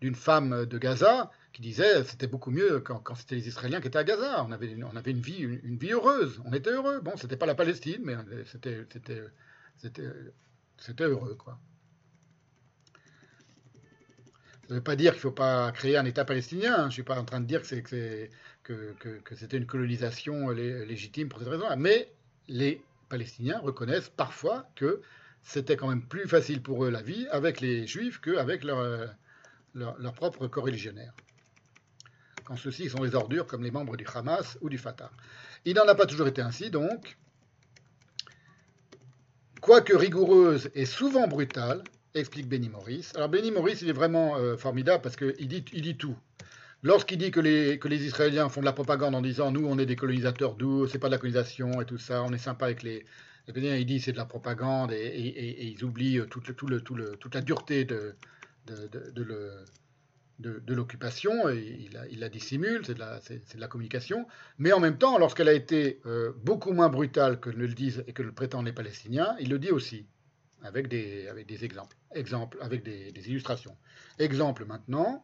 d'une 0.02 0.16
femme 0.16 0.66
de 0.66 0.78
Gaza 0.78 1.32
qui 1.54 1.62
disait 1.62 2.04
c'était 2.04 2.28
beaucoup 2.28 2.52
mieux 2.52 2.80
quand, 2.80 3.16
c'était 3.16 3.36
les 3.36 3.48
Israéliens 3.48 3.80
qui 3.80 3.88
étaient 3.88 4.00
à 4.00 4.04
Gaza. 4.04 4.44
On 4.48 4.52
avait, 4.52 4.76
on 4.84 4.96
avait 4.96 5.12
une, 5.12 5.22
vie, 5.22 5.40
une, 5.40 5.78
vie 5.78 5.92
heureuse. 5.92 6.42
On 6.46 6.54
était 6.54 6.72
heureux. 6.72 7.00
Bon, 7.00 7.16
c'était 7.16 7.38
pas 7.38 7.46
la 7.46 7.56
Palestine, 7.56 8.02
mais 8.04 8.16
c'était, 8.46 8.86
c'était, 8.92 9.24
c'était 10.78 11.04
heureux, 11.04 11.36
quoi. 11.36 11.60
Ça 14.64 14.70
ne 14.70 14.76
veut 14.76 14.84
pas 14.84 14.96
dire 14.96 15.12
qu'il 15.12 15.20
ne 15.20 15.24
faut 15.24 15.32
pas 15.32 15.72
créer 15.74 15.98
un 15.98 16.06
État 16.06 16.24
palestinien. 16.24 16.78
Je 16.82 16.86
ne 16.86 16.92
suis 16.92 17.04
pas 17.04 17.20
en 17.20 17.26
train 17.26 17.42
de 17.42 17.46
dire 17.46 17.62
que, 17.64 19.36
c'était 19.36 19.58
une 19.58 19.66
colonisation 19.66 20.50
légitime 20.50 21.28
pour 21.28 21.40
cette 21.40 21.50
raison-là. 21.50 21.76
Mais 21.76 22.10
les 22.48 22.82
Palestiniens 23.10 23.60
reconnaissent 23.60 24.10
parfois 24.10 24.66
que 24.76 25.02
c'était 25.44 25.76
quand 25.76 25.90
même 25.90 26.02
plus 26.02 26.30
facile 26.30 26.62
pour 26.62 26.86
eux 26.86 26.90
la 26.90 27.02
vie 27.02 27.28
avec 27.30 27.60
les 27.60 27.86
Juifs 27.88 28.22
qu'avec 28.22 28.64
leur, 28.64 29.10
leur, 29.76 30.00
leur 30.00 30.14
propre 30.14 30.48
coreligionnaire. 30.48 31.14
Quand 32.46 32.56
ceux-ci 32.56 32.90
sont 32.90 33.04
des 33.04 33.16
ordures 33.16 33.48
comme 33.48 33.64
les 33.64 33.72
membres 33.72 33.98
du 33.98 34.06
Hamas 34.14 34.58
ou 34.62 34.70
du 34.70 34.78
Fatah. 34.78 35.12
Il 35.66 35.76
n'en 35.76 35.88
a 35.88 35.96
pas 35.96 36.06
toujours 36.06 36.28
été 36.28 36.42
ainsi, 36.42 36.70
donc. 36.70 37.18
Quoique 39.62 39.94
rigoureuse 39.94 40.70
et 40.74 40.86
souvent 40.86 41.28
brutale, 41.28 41.84
explique 42.16 42.48
Benny 42.48 42.70
Morris. 42.70 43.12
Alors 43.16 43.30
Benny 43.30 43.52
Morris, 43.52 43.80
il 43.82 43.90
est 43.90 43.94
vraiment 43.94 44.38
euh, 44.38 44.58
formidable 44.58 45.02
parce 45.02 45.16
qu'il 45.16 45.48
dit, 45.48 45.66
il 45.74 45.82
dit 45.82 45.98
tout. 45.98 46.16
Lorsqu'il 46.84 47.18
dit 47.18 47.32
que 47.32 47.40
les, 47.40 48.06
Israéliens 48.06 48.50
font 48.50 48.60
de 48.60 48.66
la 48.66 48.74
propagande 48.74 49.16
en 49.16 49.22
disant 49.22 49.52
nous 49.52 49.66
on 49.66 49.78
est 49.80 49.86
des 49.86 49.96
colonisateurs 49.96 50.56
d'où, 50.56 50.86
c'est 50.88 51.00
pas 51.00 51.08
de 51.08 51.14
la 51.14 51.18
colonisation 51.18 51.82
et 51.82 51.86
tout 51.86 51.98
ça, 51.98 52.24
on 52.24 52.34
est 52.34 52.38
sympa 52.38 52.66
avec 52.66 52.84
les, 52.84 53.06
les 53.48 53.54
Palestiniens, 53.54 53.78
il 53.78 53.86
dit 53.86 54.02
c'est 54.02 54.12
de 54.12 54.18
la 54.18 54.26
propagande 54.26 54.92
et, 54.92 55.74
ils 55.76 55.84
oublient 55.86 56.18
le, 56.18 56.26
toute 56.28 57.36
la 57.36 57.42
dureté 57.42 57.86
de, 57.86 58.16
l'occupation, 60.68 61.50
il, 61.50 61.90
il, 62.12 62.20
la 62.20 62.28
dissimule, 62.30 62.82
c'est 62.86 62.96
de, 62.96 63.00
de, 63.00 63.60
la 63.60 63.68
communication, 63.68 64.28
mais 64.58 64.74
en 64.74 64.82
même 64.82 64.98
temps, 64.98 65.18
lorsqu'elle 65.18 65.48
a 65.48 65.54
été 65.54 66.02
euh, 66.06 66.34
beaucoup 66.44 66.74
moins 66.74 66.90
brutale 66.90 67.40
que 67.40 67.50
ne 67.50 67.56
le 67.56 67.70
disent 67.70 68.04
et 68.08 68.14
que 68.14 68.24
le 68.24 68.34
prétendent 68.34 68.66
les 68.66 68.74
Palestiniens, 68.74 69.38
il 69.40 69.50
le 69.50 69.58
dit 69.58 69.72
aussi, 69.72 70.06
avec 70.64 70.88
des, 70.88 71.28
exemples, 71.64 72.58
avec 72.62 72.84
des, 72.84 73.30
illustrations. 73.30 73.78
Exemple 74.20 74.66
maintenant. 74.66 75.24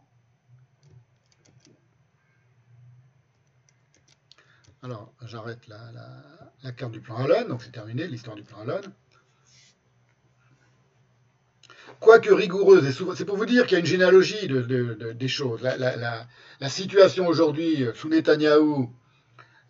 Alors, 4.81 5.13
j'arrête 5.25 5.67
la, 5.67 6.71
carte 6.73 6.91
du 6.91 7.01
plan 7.01 7.17
Allen, 7.17 7.47
donc 7.47 7.63
c'est 7.63 7.71
terminé, 7.71 8.07
l'histoire 8.07 8.35
du 8.35 8.43
plan 8.43 8.59
Allen 8.59 8.81
quoique 11.99 12.31
rigoureuse, 12.31 12.89
c'est 13.15 13.25
pour 13.25 13.35
vous 13.35 13.45
dire 13.45 13.65
qu'il 13.65 13.73
y 13.73 13.75
a 13.75 13.79
une 13.79 13.85
généalogie 13.85 14.47
de, 14.47 14.61
de, 14.61 14.93
de, 14.93 15.11
des 15.11 15.27
choses. 15.27 15.61
La, 15.61 16.69
situation 16.69 17.27
aujourd'hui 17.27 17.85
sous 17.93 18.07
Netanyahou, 18.07 18.93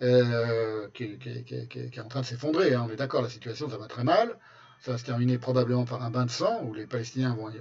euh, 0.02 0.88
qui, 0.94 1.04
est 1.04 2.00
en 2.00 2.08
train 2.08 2.22
de 2.22 2.26
s'effondrer, 2.26 2.74
hein, 2.74 2.86
on 2.88 2.92
est 2.92 2.98
d'accord, 2.98 3.22
la 3.22 3.30
situation, 3.30 3.70
ça 3.70 3.78
va 3.78 3.88
très 3.88 4.04
mal. 4.04 4.38
Ça 4.82 4.92
va 4.94 4.98
se 4.98 5.04
terminer 5.04 5.38
probablement 5.38 5.86
par 5.86 6.04
un 6.04 6.10
bain 6.10 6.26
de 6.26 6.32
sang, 6.32 6.64
où 6.64 6.74
les 6.74 6.88
Palestiniens 6.88 7.36
vont, 7.36 7.52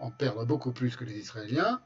en 0.00 0.10
perdre 0.10 0.46
beaucoup 0.46 0.72
plus 0.72 0.96
que 0.96 1.04
les 1.04 1.18
Israéliens. 1.18 1.80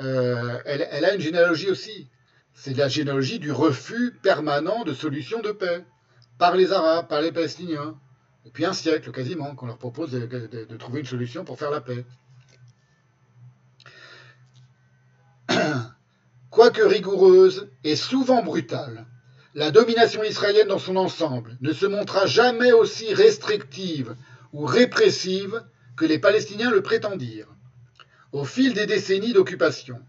Euh, 0.00 0.60
elle, 0.66 1.04
a 1.04 1.14
une 1.14 1.20
généalogie 1.20 1.70
aussi. 1.70 2.08
C'est 2.52 2.74
la 2.74 2.88
généalogie 2.88 3.38
du 3.38 3.52
refus 3.52 4.12
permanent 4.22 4.84
de 4.84 4.92
solutions 4.92 5.40
de 5.40 5.52
paix 5.52 5.84
par 6.36 6.56
les 6.56 6.72
Arabes, 6.72 7.08
par 7.08 7.22
les 7.22 7.32
Palestiniens 7.32 7.98
depuis 8.44 8.64
un 8.64 8.72
siècle 8.72 9.12
quasiment, 9.12 9.54
qu'on 9.54 9.66
leur 9.66 9.78
propose 9.78 10.10
de, 10.10 10.26
de, 10.26 10.76
trouver 10.76 11.00
une 11.00 11.06
solution 11.06 11.44
pour 11.44 11.58
faire 11.58 11.70
la 11.70 11.80
paix. 11.80 12.04
Quoique 16.50 16.82
rigoureuse 16.82 17.70
et 17.84 17.96
souvent 17.96 18.42
brutale, 18.42 19.06
la 19.54 19.70
domination 19.70 20.22
israélienne 20.22 20.68
dans 20.68 20.78
son 20.78 20.96
ensemble 20.96 21.56
ne 21.60 21.72
se 21.72 21.86
montra 21.86 22.26
jamais 22.26 22.72
aussi 22.72 23.12
restrictive 23.14 24.14
ou 24.52 24.64
répressive 24.64 25.62
que 25.96 26.04
les 26.04 26.18
Palestiniens 26.18 26.70
le 26.70 26.82
prétendirent. 26.82 27.48
Au 28.32 28.44
fil 28.44 28.74
des 28.74 28.86
décennies 28.86 29.32
d'occupation, 29.32 30.00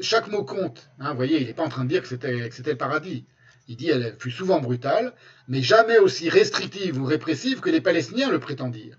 chaque 0.00 0.28
mot 0.28 0.44
compte. 0.44 0.88
Hein, 0.98 1.10
vous 1.10 1.16
voyez, 1.16 1.40
il 1.40 1.46
n'est 1.46 1.54
pas 1.54 1.64
en 1.64 1.68
train 1.68 1.84
de 1.84 1.90
dire 1.90 2.02
que 2.02 2.08
c'était 2.08 2.32
le 2.32 2.76
paradis. 2.76 3.26
Il 3.68 3.76
dit 3.76 3.90
elle 3.90 4.16
fut 4.18 4.30
souvent 4.30 4.60
brutale, 4.60 5.12
mais 5.48 5.62
jamais 5.62 5.98
aussi 5.98 6.28
restrictive 6.28 7.00
ou 7.00 7.04
répressive 7.04 7.60
que 7.60 7.70
les 7.70 7.80
Palestiniens 7.80 8.30
le 8.30 8.40
prétendirent. 8.40 8.98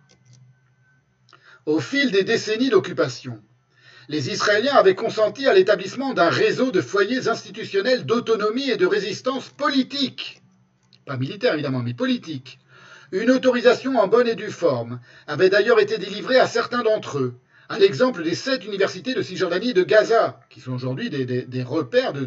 Au 1.66 1.80
fil 1.80 2.12
des 2.12 2.24
décennies 2.24 2.70
d'occupation, 2.70 3.42
les 4.10 4.30
Israéliens 4.30 4.76
avaient 4.76 4.96
consenti 4.96 5.48
à 5.48 5.54
l'établissement 5.54 6.14
d'un 6.14 6.30
réseau 6.30 6.72
de 6.72 6.82
foyers 6.82 7.28
institutionnels 7.28 8.06
d'autonomie 8.06 8.70
et 8.70 8.78
de 8.78 8.86
résistance 8.86 9.50
politique, 9.50 10.42
pas 11.06 11.18
militaire 11.18 11.54
évidemment, 11.54 11.82
mais 11.82 11.94
politique. 11.94 12.60
Une 13.12 13.32
autorisation 13.32 14.00
en 14.00 14.08
bonne 14.08 14.28
et 14.28 14.36
due 14.36 14.52
forme 14.52 15.00
avait 15.28 15.50
d'ailleurs 15.50 15.80
été 15.80 15.98
délivrée 15.98 16.40
à 16.40 16.48
certains 16.48 16.84
d'entre 16.84 17.20
eux, 17.20 17.36
à 17.70 17.80
l'exemple 17.80 18.24
des 18.24 18.36
sept 18.36 18.66
universités 18.66 19.14
de 19.14 19.22
Cisjordanie 19.22 19.70
et 19.70 19.74
de 19.74 19.84
Gaza, 19.84 20.40
qui 20.50 20.60
sont 20.60 20.74
aujourd'hui 20.74 21.10
des, 21.10 21.64
repères 21.64 22.14
de, 22.14 22.26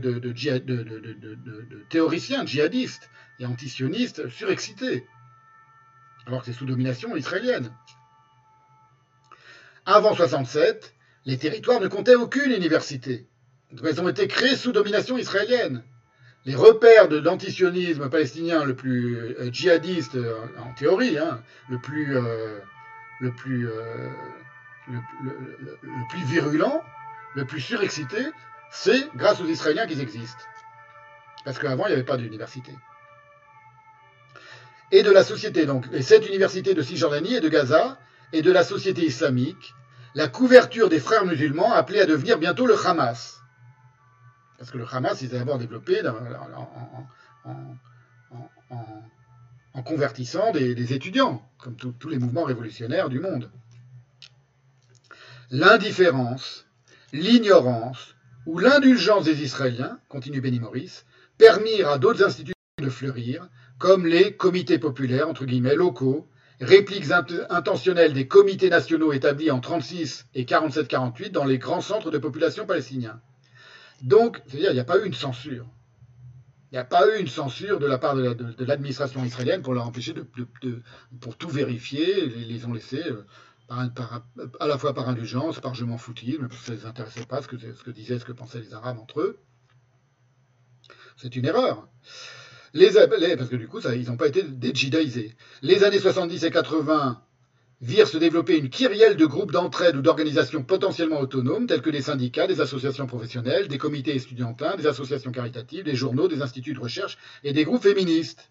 théoriciens 1.90 2.46
djihadistes 2.46 3.10
et 3.38 3.46
antisionistes 3.46 4.28
surexcités, 4.28 5.06
alors 6.26 6.40
que 6.40 6.46
c'est 6.46 6.52
sous 6.52 6.66
domination 6.66 7.16
israélienne. 7.16 7.70
Avant 9.84 10.14
67, 10.14 10.95
les 11.26 11.36
territoires 11.36 11.80
ne 11.80 11.88
comptaient 11.88 12.14
aucune 12.14 12.52
université. 12.52 13.26
Elles 13.84 14.00
ont 14.00 14.08
été 14.08 14.28
créées 14.28 14.56
sous 14.56 14.72
domination 14.72 15.18
israélienne. 15.18 15.82
Les 16.44 16.54
repères 16.54 17.08
de 17.08 17.18
l'antisionisme 17.18 18.08
palestinien 18.08 18.64
le 18.64 18.76
plus 18.76 19.16
euh, 19.18 19.50
djihadiste 19.52 20.14
euh, 20.14 20.36
en 20.58 20.72
théorie, 20.74 21.18
le, 21.68 21.78
plus 21.78 22.14
virulent, 26.26 26.84
le 27.34 27.44
plus 27.44 27.60
surexcité, 27.60 28.24
c'est 28.70 29.08
grâce 29.16 29.40
aux 29.40 29.46
Israéliens 29.46 29.88
qu'ils 29.88 30.00
existent. 30.00 30.44
Parce 31.44 31.58
qu'avant, 31.58 31.86
il 31.86 31.88
n'y 31.88 31.94
avait 31.94 32.04
pas 32.04 32.16
d'université. 32.16 32.72
Et 34.92 35.02
de 35.02 35.10
la 35.10 35.24
société, 35.24 35.66
donc, 35.66 35.86
et 35.92 36.02
cette 36.02 36.28
université 36.28 36.72
de 36.74 36.82
Cisjordanie 36.82 37.34
et 37.34 37.40
de 37.40 37.48
Gaza, 37.48 37.98
et 38.32 38.42
de 38.42 38.52
la 38.52 38.62
société 38.62 39.02
islamique, 39.02 39.74
la 40.16 40.28
couverture 40.28 40.88
des 40.88 40.98
frères 40.98 41.26
musulmans 41.26 41.72
appelés 41.72 42.00
à 42.00 42.06
devenir 42.06 42.38
bientôt 42.38 42.66
le 42.66 42.74
Hamas. 42.86 43.42
Parce 44.56 44.70
que 44.70 44.78
le 44.78 44.86
Hamas, 44.90 45.20
ils 45.20 45.28
d'abord 45.28 45.58
développé 45.58 46.00
en, 49.74 49.82
convertissant 49.82 50.52
des, 50.52 50.94
étudiants, 50.94 51.46
comme 51.58 51.76
tous 51.76 52.08
les 52.08 52.18
mouvements 52.18 52.44
révolutionnaires 52.44 53.10
du 53.10 53.20
monde 53.20 53.50
l'indifférence, 55.50 56.66
l'ignorance, 57.12 58.16
où 58.46 58.58
l'indulgence 58.58 59.24
des 59.24 59.42
Israéliens, 59.42 60.00
continue 60.08 60.40
Benny 60.40 60.58
Morris, 60.58 61.04
permirent 61.38 61.90
à 61.90 61.98
d'autres 61.98 62.24
instituts 62.24 62.54
de 62.78 62.88
fleurir, 62.88 63.48
comme 63.78 64.06
les 64.06 64.34
comités 64.34 64.78
populaires, 64.78 65.28
entre 65.28 65.44
guillemets, 65.44 65.76
locaux, 65.76 66.26
répliques 66.60 67.10
intentionnelles 67.50 68.12
des 68.12 68.26
comités 68.26 68.70
nationaux 68.70 69.12
établis 69.12 69.50
en 69.50 69.60
36 69.60 70.26
et 70.34 70.44
47-48 70.44 71.30
dans 71.30 71.44
les 71.44 71.58
grands 71.58 71.80
centres 71.80 72.10
de 72.10 72.18
population 72.18 72.66
palestiniens. 72.66 73.20
Donc, 74.02 74.42
c'est-à-dire, 74.46 74.70
il 74.70 74.74
n'y 74.74 74.80
a 74.80 74.84
pas 74.84 74.98
eu 74.98 75.06
une 75.06 75.14
censure. 75.14 75.66
Il 76.70 76.74
n'y 76.74 76.78
a 76.78 76.84
pas 76.84 77.06
eu 77.08 77.20
une 77.20 77.28
censure 77.28 77.78
de 77.78 77.86
la 77.86 77.98
part 77.98 78.16
de 78.16 78.64
l'administration 78.64 79.24
israélienne 79.24 79.62
pour 79.62 79.72
leur 79.72 79.86
empêcher 79.86 80.12
de, 80.12 80.26
pour 81.20 81.36
tout 81.36 81.48
vérifier. 81.48 82.24
Ils 82.24 82.48
les 82.48 82.66
ont 82.66 82.72
laissés 82.72 83.04
euh, 83.06 83.24
à 83.68 84.66
la 84.66 84.78
fois 84.78 84.94
par 84.94 85.08
indulgence, 85.08 85.60
par 85.60 85.74
je 85.74 85.84
m'en 85.84 85.98
foutis, 85.98 86.38
mais 86.40 86.48
ça 86.50 86.72
ne 86.72 86.76
les 86.76 86.86
intéressait 86.86 87.26
pas 87.26 87.40
ce 87.40 87.48
que 87.48 87.90
disaient, 87.90 88.18
ce 88.18 88.24
que 88.24 88.32
pensaient 88.32 88.60
les 88.60 88.74
Arabes 88.74 88.98
entre 88.98 89.20
eux. 89.20 89.38
C'est 91.16 91.36
une 91.36 91.46
erreur. 91.46 91.88
Les, 92.74 92.90
parce 93.36 93.48
que 93.48 93.56
du 93.56 93.68
coup, 93.68 93.80
ils 93.80 94.06
n'ont 94.06 94.16
pas 94.16 94.28
été. 94.28 94.44
Les 95.62 95.84
années 95.84 95.98
70 95.98 96.44
et 96.44 96.50
80 96.50 97.22
virent 97.80 98.08
se 98.08 98.16
développer 98.16 98.56
une 98.56 98.70
kyrielle 98.70 99.16
de 99.16 99.26
groupes 99.26 99.52
d'entraide 99.52 99.96
ou 99.96 100.02
d'organisations 100.02 100.62
potentiellement 100.62 101.20
autonomes, 101.20 101.66
tels 101.66 101.82
que 101.82 101.90
des 101.90 102.00
syndicats, 102.00 102.46
des 102.46 102.60
associations 102.60 103.06
professionnelles, 103.06 103.68
des 103.68 103.78
comités 103.78 104.14
estudiantins, 104.14 104.76
des 104.76 104.86
associations 104.86 105.30
caritatives, 105.30 105.84
des 105.84 105.94
journaux, 105.94 106.28
des 106.28 106.42
instituts 106.42 106.72
de 106.72 106.80
recherche 106.80 107.18
et 107.44 107.52
des 107.52 107.64
groupes 107.64 107.82
féministes. 107.82 108.50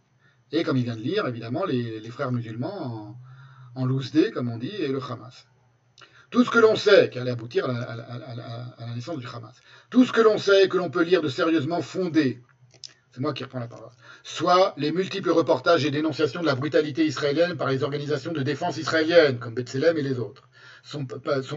Et 0.52 0.64
comme 0.64 0.78
il 0.78 0.84
vient 0.84 0.96
de 0.96 1.02
lire, 1.02 1.28
évidemment, 1.28 1.66
les, 1.66 2.02
frères 2.10 2.32
musulmans 2.32 3.18
en, 3.76 3.82
en 3.82 3.86
loose 3.86 4.12
comme 4.34 4.50
on 4.50 4.58
dit, 4.58 4.76
et 4.80 4.90
le 4.90 5.02
Hamas. 5.02 5.48
Tout 6.30 6.44
ce 6.44 6.52
que 6.52 6.60
l'on 6.60 6.76
sait, 6.76 7.10
qui 7.10 7.18
allait 7.18 7.32
aboutir 7.32 7.68
la, 7.68 7.82
à 7.82 8.86
la, 8.86 8.94
naissance 8.94 9.18
du 9.18 9.28
Hamas, 9.28 9.56
tout 9.90 10.06
ce 10.06 10.12
que 10.12 10.22
l'on 10.22 10.38
sait 10.38 10.66
et 10.66 10.70
que 10.70 10.78
l'on 10.78 10.92
peut 10.92 11.04
lire 11.04 11.22
de 11.22 11.30
sérieusement 11.30 11.82
fondé, 11.82 12.44
c'est 13.16 13.22
moi 13.22 13.34
qui 13.34 13.46
reprends 13.46 13.60
la 13.60 13.68
parole, 13.68 13.92
soit 14.24 14.74
les 14.76 14.92
multiples 14.92 15.32
reportages 15.32 15.86
et 15.86 15.92
dénonciations 15.92 16.42
de 16.42 16.46
la 16.46 16.56
brutalité 16.56 17.06
israélienne 17.06 17.56
par 17.56 17.70
les 17.70 17.82
organisations 17.82 18.34
de 18.34 18.44
défense 18.44 18.76
israéliennes, 18.76 19.40
comme 19.40 19.54
B'Tselem 19.54 19.98
et 19.98 20.02
les 20.02 20.20
autres, 20.20 20.50
sont, 20.84 21.06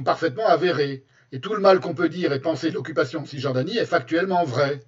parfaitement 0.05 0.47
avérés. 0.47 1.05
Et 1.33 1.41
tout 1.41 1.55
le 1.55 1.61
mal 1.61 1.81
qu'on 1.81 1.95
peut 1.95 2.09
dire 2.09 2.33
et 2.33 2.39
penser 2.39 2.71
de 2.71 2.77
l'occupation 2.77 3.23
de 3.23 3.27
Cisjordanie 3.27 3.77
est 3.77 3.87
factuellement 3.87 4.45
vrai. 4.45 4.85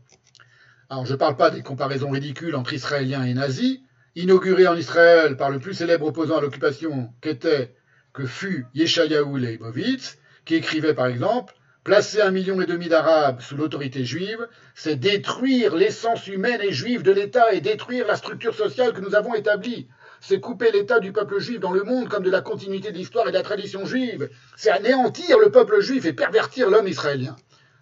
Alors 0.91 1.07
je 1.07 1.13
ne 1.13 1.19
parle 1.19 1.37
pas 1.37 1.51
des 1.51 1.63
comparaisons 1.63 2.11
ridicules 2.11 2.55
entre 2.55 2.73
Israéliens 2.73 3.25
et 3.25 3.35
nazis, 3.35 3.81
inaugurées 4.15 4.69
en 4.69 4.77
Israël 4.77 5.37
par 5.37 5.51
le 5.51 5.59
plus 5.59 5.75
célèbre 5.75 6.07
opposant 6.07 6.39
à 6.39 6.41
l'occupation 6.41 7.13
qu'était, 7.21 7.75
que 8.13 8.27
fut 8.27 8.67
Yeshayahu 8.75 9.41
Leibovitz, 9.41 10.19
qui 10.45 10.55
écrivait 10.55 10.95
par 10.95 11.09
exemple 11.09 11.53
Placer 11.83 12.21
un 12.21 12.31
million 12.31 12.61
et 12.61 12.67
demi 12.67 12.89
d'Arabes 12.89 13.41
sous 13.41 13.57
l'autorité 13.57 14.05
juive, 14.05 14.47
c'est 14.75 14.97
détruire 14.97 15.75
l'essence 15.75 16.27
humaine 16.27 16.61
et 16.61 16.73
juive 16.73 17.03
de 17.03 17.11
l'État 17.11 17.55
et 17.55 17.63
détruire 17.63 18.07
la 18.07 18.17
structure 18.17 18.55
sociale 18.55 18.93
que 18.93 19.01
nous 19.01 19.15
avons 19.15 19.35
établie. 19.35 19.89
C'est 20.21 20.41
couper 20.41 20.71
l'État 20.73 21.01
du 21.01 21.13
peuple 21.13 21.39
juif 21.41 21.59
dans 21.59 21.73
le 21.73 21.83
monde 21.83 22.11
comme 22.11 22.23
de 22.23 22.31
la 22.31 22.43
continuité 22.43 22.93
de 22.93 22.99
l'histoire 22.99 23.27
et 23.29 23.33
de 23.33 23.37
la 23.37 23.43
tradition 23.43 23.87
juive. 23.87 24.29
C'est 24.57 24.71
anéantir 24.71 25.39
le 25.39 25.51
peuple 25.51 25.81
juif 25.81 26.05
et 26.05 26.13
pervertir 26.13 26.69
l'homme 26.69 26.87
israélien. 26.87 27.37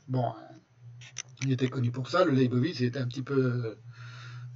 Bon, 0.07 0.33
il 1.43 1.53
était 1.53 1.69
connu 1.69 1.91
pour 1.91 2.09
ça, 2.09 2.25
le 2.25 2.31
Leibovitz, 2.31 2.81
était 2.81 3.01
un 3.01 3.07
petit 3.09 3.23
peu, 3.23 3.77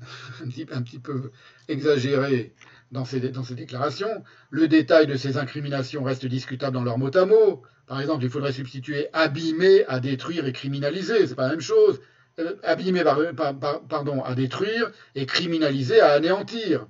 un 0.44 0.48
petit, 0.48 0.66
un 0.70 0.82
petit 0.82 1.00
peu 1.00 1.32
exagéré 1.66 2.54
dans 2.92 3.04
ses, 3.04 3.20
dans 3.30 3.42
ses, 3.42 3.56
déclarations. 3.56 4.22
Le 4.50 4.68
détail 4.68 5.08
de 5.08 5.16
ces 5.16 5.36
incriminations 5.36 6.04
reste 6.04 6.26
discutable 6.26 6.74
dans 6.74 6.84
leur 6.84 6.98
mot 6.98 7.16
à 7.16 7.26
mot. 7.26 7.62
Par 7.86 8.00
exemple, 8.00 8.24
il 8.24 8.30
faudrait 8.30 8.52
substituer 8.52 9.08
abîmer 9.12 9.84
à 9.86 10.00
détruire 10.00 10.46
et 10.46 10.52
criminaliser. 10.52 11.26
C'est 11.26 11.34
pas 11.34 11.44
la 11.44 11.50
même 11.50 11.60
chose. 11.60 12.00
Euh, 12.38 12.54
abîmer, 12.62 13.04
pardon, 13.88 14.22
à 14.22 14.34
détruire 14.34 14.90
et 15.14 15.26
criminaliser 15.26 16.00
à 16.00 16.12
anéantir. 16.12 16.86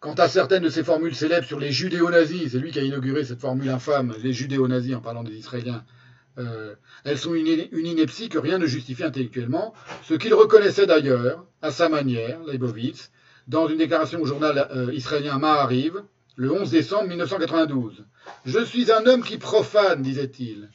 Quant 0.00 0.14
à 0.14 0.28
certaines 0.28 0.64
de 0.64 0.68
ces 0.68 0.84
formules 0.84 1.14
célèbres 1.14 1.46
sur 1.46 1.58
les 1.58 1.72
judéo-nazis, 1.72 2.52
c'est 2.52 2.58
lui 2.58 2.70
qui 2.70 2.78
a 2.78 2.82
inauguré 2.82 3.24
cette 3.24 3.40
formule 3.40 3.70
infâme, 3.70 4.14
les 4.22 4.34
judéo-nazis 4.34 4.94
en 4.94 5.00
parlant 5.00 5.24
des 5.24 5.32
Israéliens, 5.32 5.82
euh, 6.36 6.74
elles 7.04 7.16
sont 7.16 7.34
une, 7.34 7.46
ineptie 7.72 8.28
que 8.28 8.36
rien 8.38 8.58
ne 8.58 8.66
justifie 8.66 9.04
intellectuellement, 9.04 9.72
ce 10.02 10.12
qu'il 10.12 10.34
reconnaissait 10.34 10.86
d'ailleurs, 10.86 11.46
à 11.62 11.70
sa 11.70 11.88
manière, 11.88 12.42
Leibovitz, 12.44 13.12
dans 13.48 13.66
une 13.66 13.78
déclaration 13.78 14.20
au 14.20 14.26
journal 14.26 14.68
euh, 14.74 14.92
israélien 14.92 15.38
Ma'ariv, 15.38 16.02
le 16.36 16.52
11 16.52 16.70
décembre 16.70 17.08
1992. 17.08 18.04
Je 18.44 18.62
suis 18.64 18.92
un 18.92 19.06
homme 19.06 19.22
qui 19.22 19.38
profane, 19.38 20.02
disait-il, 20.02 20.70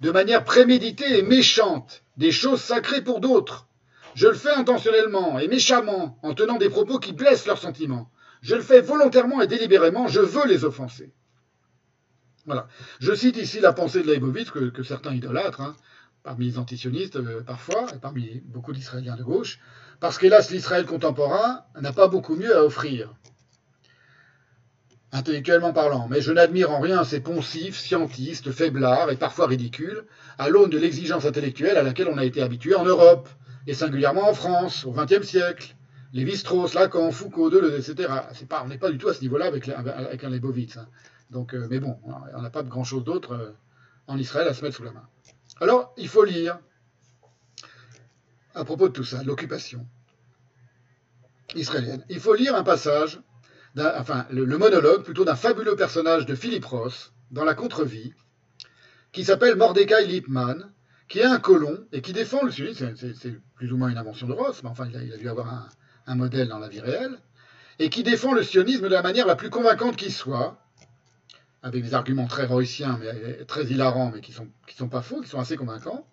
de 0.00 0.10
manière 0.10 0.44
préméditée 0.44 1.18
et 1.18 1.22
méchante, 1.22 2.02
des 2.16 2.32
choses 2.32 2.60
sacrées 2.60 3.02
pour 3.02 3.20
d'autres. 3.20 3.68
Je 4.14 4.26
le 4.26 4.34
fais 4.34 4.52
intentionnellement 4.52 5.38
et 5.38 5.48
méchamment, 5.48 6.18
en 6.22 6.34
tenant 6.34 6.58
des 6.58 6.68
propos 6.68 6.98
qui 6.98 7.12
blessent 7.12 7.46
leurs 7.46 7.58
sentiments. 7.58 8.10
Je 8.42 8.56
le 8.56 8.62
fais 8.62 8.80
volontairement 8.80 9.40
et 9.40 9.46
délibérément, 9.46 10.08
je 10.08 10.20
veux 10.20 10.46
les 10.46 10.64
offenser. 10.64 11.12
Voilà. 12.44 12.66
Je 12.98 13.14
cite 13.14 13.36
ici 13.36 13.60
la 13.60 13.72
pensée 13.72 14.02
de 14.02 14.08
Leibovitz, 14.08 14.50
que, 14.50 14.82
certains 14.82 15.14
idolâtrent, 15.14 15.60
hein, 15.60 15.76
parmi 16.24 16.46
les 16.46 16.58
antisionistes 16.58 17.16
euh, 17.16 17.42
parfois, 17.42 17.86
et 17.94 17.98
parmi 17.98 18.42
beaucoup 18.44 18.72
d'Israéliens 18.72 19.16
de 19.16 19.22
gauche, 19.22 19.60
parce 20.00 20.18
qu'hélas, 20.18 20.48
l'Israël 20.50 20.84
contemporain 20.84 21.62
n'a 21.80 21.92
pas 21.92 22.08
beaucoup 22.08 22.34
mieux 22.34 22.56
à 22.56 22.64
offrir 22.64 23.14
intellectuellement 25.12 25.72
parlant, 25.72 26.08
mais 26.08 26.22
je 26.22 26.32
n'admire 26.32 26.70
en 26.70 26.80
rien 26.80 27.04
ces 27.04 27.20
poncifs, 27.20 27.78
scientistes, 27.78 28.50
faiblards 28.50 29.10
et 29.10 29.16
parfois 29.16 29.46
ridicules, 29.46 30.04
à 30.38 30.48
l'aune 30.48 30.70
de 30.70 30.78
l'exigence 30.78 31.26
intellectuelle 31.26 31.76
à 31.76 31.82
laquelle 31.82 32.08
on 32.08 32.16
a 32.16 32.24
été 32.24 32.42
habitué 32.42 32.74
en 32.74 32.84
Europe, 32.84 33.28
et 33.66 33.74
singulièrement 33.74 34.28
en 34.28 34.34
France, 34.34 34.84
au 34.84 34.92
XXe 34.92 35.22
siècle. 35.22 35.76
Lévi-Strauss, 36.14 36.74
Lacan, 36.74 37.10
Foucault, 37.10 37.50
etc. 37.50 38.12
On 38.62 38.68
n'est 38.68 38.78
pas 38.78 38.90
du 38.90 38.98
tout 38.98 39.08
à 39.08 39.14
ce 39.14 39.22
niveau-là 39.22 39.46
avec, 39.46 39.68
avec, 39.68 40.24
un 40.24 40.28
Leibovitz. 40.28 40.76
Hein. 40.76 40.86
Donc, 41.30 41.54
euh, 41.54 41.66
mais 41.70 41.80
bon, 41.80 41.98
on 42.34 42.42
n'a 42.42 42.50
pas 42.50 42.62
grand-chose 42.62 43.04
d'autre 43.04 43.32
euh, 43.32 43.50
en 44.06 44.18
Israël 44.18 44.46
à 44.46 44.52
se 44.52 44.62
mettre 44.62 44.76
sous 44.76 44.82
la 44.82 44.92
main. 44.92 45.08
Alors, 45.60 45.94
il 45.96 46.08
faut 46.08 46.24
lire, 46.24 46.58
à 48.54 48.64
propos 48.64 48.88
de 48.88 48.92
tout 48.92 49.04
ça, 49.04 49.22
l'occupation 49.22 49.86
israélienne, 51.54 52.04
il 52.08 52.20
faut 52.20 52.34
lire 52.34 52.54
un 52.54 52.62
passage 52.62 53.20
enfin, 53.78 54.26
le, 54.30 54.58
monologue 54.58 55.02
plutôt 55.02 55.24
d'un 55.24 55.36
fabuleux 55.36 55.76
personnage 55.76 56.26
de 56.26 56.34
Philippe 56.34 56.66
Ross 56.66 57.12
dans 57.30 57.44
La 57.44 57.54
Contre-vie, 57.54 58.12
qui 59.12 59.24
s'appelle 59.24 59.56
Mordecai 59.56 60.06
Lippmann, 60.06 60.72
qui 61.08 61.20
est 61.20 61.24
un 61.24 61.38
colon 61.38 61.86
et 61.92 62.00
qui 62.00 62.12
défend 62.12 62.42
le 62.44 62.50
sionisme. 62.50 62.94
C'est 62.96 63.40
plus 63.54 63.72
ou 63.72 63.76
moins 63.76 63.88
une 63.88 63.98
invention 63.98 64.26
de 64.26 64.32
Ross, 64.32 64.62
mais 64.62 64.70
enfin, 64.70 64.86
il 64.86 65.12
a, 65.12 65.16
dû 65.16 65.28
avoir 65.28 65.68
un, 66.06 66.14
modèle 66.14 66.48
dans 66.48 66.58
la 66.58 66.68
vie 66.68 66.80
réelle, 66.80 67.18
et 67.78 67.90
qui 67.90 68.02
défend 68.02 68.32
le 68.32 68.42
sionisme 68.42 68.88
de 68.88 68.94
la 68.94 69.02
manière 69.02 69.26
la 69.26 69.36
plus 69.36 69.50
convaincante 69.50 69.96
qui 69.96 70.10
soit, 70.10 70.58
avec 71.62 71.82
des 71.82 71.94
arguments 71.94 72.26
très 72.26 72.44
royciens, 72.44 72.98
mais 73.00 73.44
très 73.44 73.64
hilarants, 73.66 74.10
mais 74.12 74.20
qui 74.20 74.32
ne 74.32 74.36
sont, 74.36 74.48
sont 74.76 74.88
pas 74.88 75.02
faux, 75.02 75.20
qui 75.20 75.28
sont 75.28 75.38
assez 75.38 75.56
convaincants, 75.56 76.06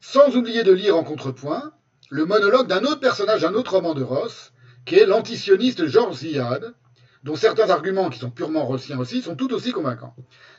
sans 0.00 0.36
oublier 0.36 0.64
de 0.64 0.72
lire 0.72 0.96
en 0.96 1.04
contrepoint 1.04 1.72
le 2.10 2.24
monologue 2.24 2.66
d'un 2.66 2.82
autre 2.82 3.00
personnage, 3.00 3.42
d'un 3.42 3.54
autre 3.54 3.76
roman 3.76 3.94
de 3.94 4.02
Ross, 4.02 4.52
qui 4.84 4.96
est 4.96 5.06
l'antisioniste 5.06 5.86
Georges 5.86 6.18
Ziad, 6.18 6.74
dont 7.22 7.36
certains 7.36 7.70
arguments 7.70 8.10
qui 8.10 8.18
sont 8.18 8.30
purement 8.30 8.64
rossiens 8.64 8.98
aussi 8.98 9.22
sont 9.22 9.36
tout 9.36 9.52
aussi 9.52 9.72
convaincants. 9.72 10.14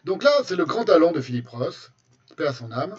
Donc 0.06 0.24
là, 0.24 0.32
c'est 0.44 0.56
le 0.56 0.66
grand 0.66 0.86
talent 0.86 1.12
de 1.12 1.22
Philippe 1.22 1.48
Ross, 1.48 1.92
paix 2.38 2.48
à 2.48 2.54
son 2.54 2.72
âme, 2.72 2.96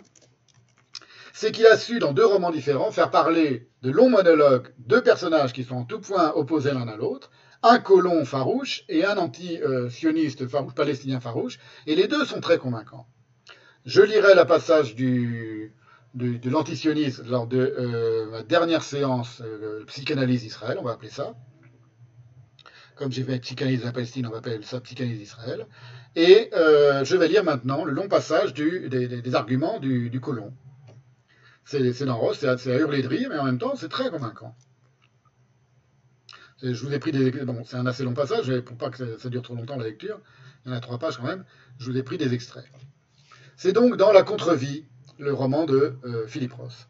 c'est 1.32 1.52
qu'il 1.52 1.66
a 1.66 1.76
su, 1.76 1.98
dans 1.98 2.12
deux 2.12 2.26
romans 2.26 2.50
différents, 2.50 2.90
faire 2.90 3.10
parler 3.10 3.68
de 3.82 3.90
longs 3.90 4.10
monologues 4.10 4.68
deux 4.78 5.02
personnages 5.02 5.52
qui 5.52 5.64
sont 5.64 5.76
en 5.76 5.84
tout 5.84 6.00
point 6.00 6.32
opposés 6.34 6.72
l'un 6.72 6.88
à 6.88 6.96
l'autre, 6.96 7.30
un 7.62 7.78
colon 7.78 8.24
farouche 8.24 8.84
et 8.88 9.04
un 9.04 9.16
anti-sioniste 9.16 10.44
palestinien 10.74 11.20
farouche, 11.20 11.58
et 11.86 11.94
les 11.94 12.08
deux 12.08 12.24
sont 12.24 12.40
très 12.40 12.58
convaincants. 12.58 13.06
Je 13.84 14.02
lirai 14.02 14.34
la 14.34 14.44
passage 14.44 14.94
du, 14.94 15.74
de, 16.14 16.50
l'antisionisme 16.50 17.24
lors 17.28 17.46
de 17.46 17.58
euh, 17.58 18.30
ma 18.30 18.42
dernière 18.42 18.82
séance 18.82 19.40
euh, 19.44 19.84
psychanalyse 19.86 20.44
Israël, 20.44 20.76
on 20.78 20.84
va 20.84 20.92
appeler 20.92 21.10
ça. 21.10 21.34
Comme 22.96 23.10
j'ai 23.10 23.24
fait 23.24 23.38
psychanalyse 23.40 23.80
de 23.80 23.86
la 23.86 23.92
Palestine, 23.92 24.26
on 24.26 24.30
va 24.30 24.38
appeler 24.38 24.60
ça 24.62 24.80
psychanalyse 24.80 25.18
d'Israël. 25.18 25.66
Et 26.14 26.50
euh, 26.52 27.04
je 27.04 27.16
vais 27.16 27.28
lire 27.28 27.42
maintenant 27.42 27.84
le 27.84 27.92
long 27.92 28.08
passage 28.08 28.52
des, 28.52 29.34
arguments 29.34 29.80
du, 29.80 30.20
colon. 30.20 30.52
C'est 31.64 32.04
dans 32.04 32.32
c'est 32.34 32.48
à, 32.48 32.78
hurler 32.78 33.02
de 33.02 33.08
rire, 33.08 33.28
mais 33.30 33.38
en 33.38 33.44
même 33.44 33.58
temps, 33.58 33.74
c'est 33.76 33.88
très 33.88 34.10
convaincant. 34.10 34.54
Je 36.62 36.84
vous 36.84 36.92
ai 36.92 36.98
pris 36.98 37.12
des. 37.12 37.30
Bon, 37.44 37.64
c'est 37.64 37.76
un 37.76 37.86
assez 37.86 38.04
long 38.04 38.14
passage, 38.14 38.60
pour 38.60 38.76
pas 38.76 38.90
que 38.90 39.16
ça, 39.18 39.28
dure 39.30 39.42
trop 39.42 39.54
longtemps 39.54 39.76
la 39.78 39.86
lecture, 39.86 40.20
il 40.64 40.70
y 40.70 40.74
en 40.74 40.76
a 40.76 40.80
trois 40.80 40.98
pages 40.98 41.16
quand 41.16 41.26
même, 41.26 41.44
je 41.78 41.90
vous 41.90 41.96
ai 41.96 42.02
pris 42.02 42.18
des 42.18 42.34
extraits. 42.34 42.66
C'est 43.56 43.72
donc 43.72 43.96
dans 43.96 44.12
La 44.12 44.22
Contre-vie 44.22 44.84
le 45.22 45.32
roman 45.32 45.64
de 45.64 45.94
euh, 46.04 46.26
Philippe 46.26 46.54
Ross. 46.54 46.88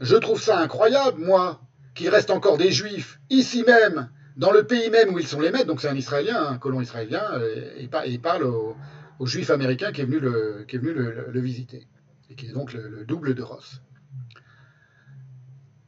Je 0.00 0.16
trouve 0.16 0.40
ça 0.40 0.58
incroyable, 0.58 1.20
moi, 1.20 1.60
qu'il 1.94 2.08
reste 2.08 2.30
encore 2.30 2.56
des 2.56 2.72
juifs, 2.72 3.20
ici 3.28 3.64
même, 3.66 4.08
dans 4.36 4.50
le 4.50 4.64
pays 4.64 4.88
même 4.88 5.12
où 5.12 5.18
ils 5.18 5.26
sont 5.26 5.40
les 5.40 5.50
maîtres, 5.50 5.66
donc 5.66 5.80
c'est 5.82 5.88
un 5.88 5.96
Israélien, 5.96 6.46
un 6.46 6.56
colon 6.56 6.80
israélien, 6.80 7.22
euh, 7.34 7.74
et, 7.76 7.88
il 8.06 8.20
parle 8.20 8.44
au, 8.44 8.76
juif 9.26 9.50
américain 9.50 9.92
qui 9.92 10.00
est 10.00 10.04
venu 10.04 10.18
le, 10.18 10.64
qui 10.66 10.76
est 10.76 10.78
venu 10.78 10.94
le, 10.94 11.40
visiter, 11.40 11.86
et 12.30 12.34
qui 12.34 12.46
est 12.46 12.52
donc 12.52 12.72
le, 12.72 13.04
double 13.04 13.34
de 13.34 13.42
Ross. 13.42 13.82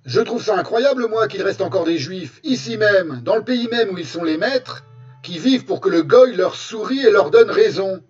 Je 0.04 0.20
trouve 0.20 0.42
ça 0.42 0.58
incroyable, 0.58 1.08
moi, 1.08 1.28
qu'il 1.28 1.42
reste 1.42 1.62
encore 1.62 1.84
des 1.84 1.96
juifs, 1.96 2.40
ici 2.44 2.76
même, 2.76 3.22
dans 3.24 3.36
le 3.36 3.44
pays 3.44 3.68
même 3.68 3.90
où 3.90 3.98
ils 3.98 4.06
sont 4.06 4.24
les 4.24 4.36
maîtres, 4.36 4.84
qui 5.22 5.38
vivent 5.38 5.64
pour 5.64 5.80
que 5.80 5.88
le 5.88 6.02
goy 6.02 6.34
leur 6.36 6.56
sourie 6.56 7.00
et 7.00 7.10
leur 7.10 7.30
donne 7.30 7.50
raison. 7.50 8.02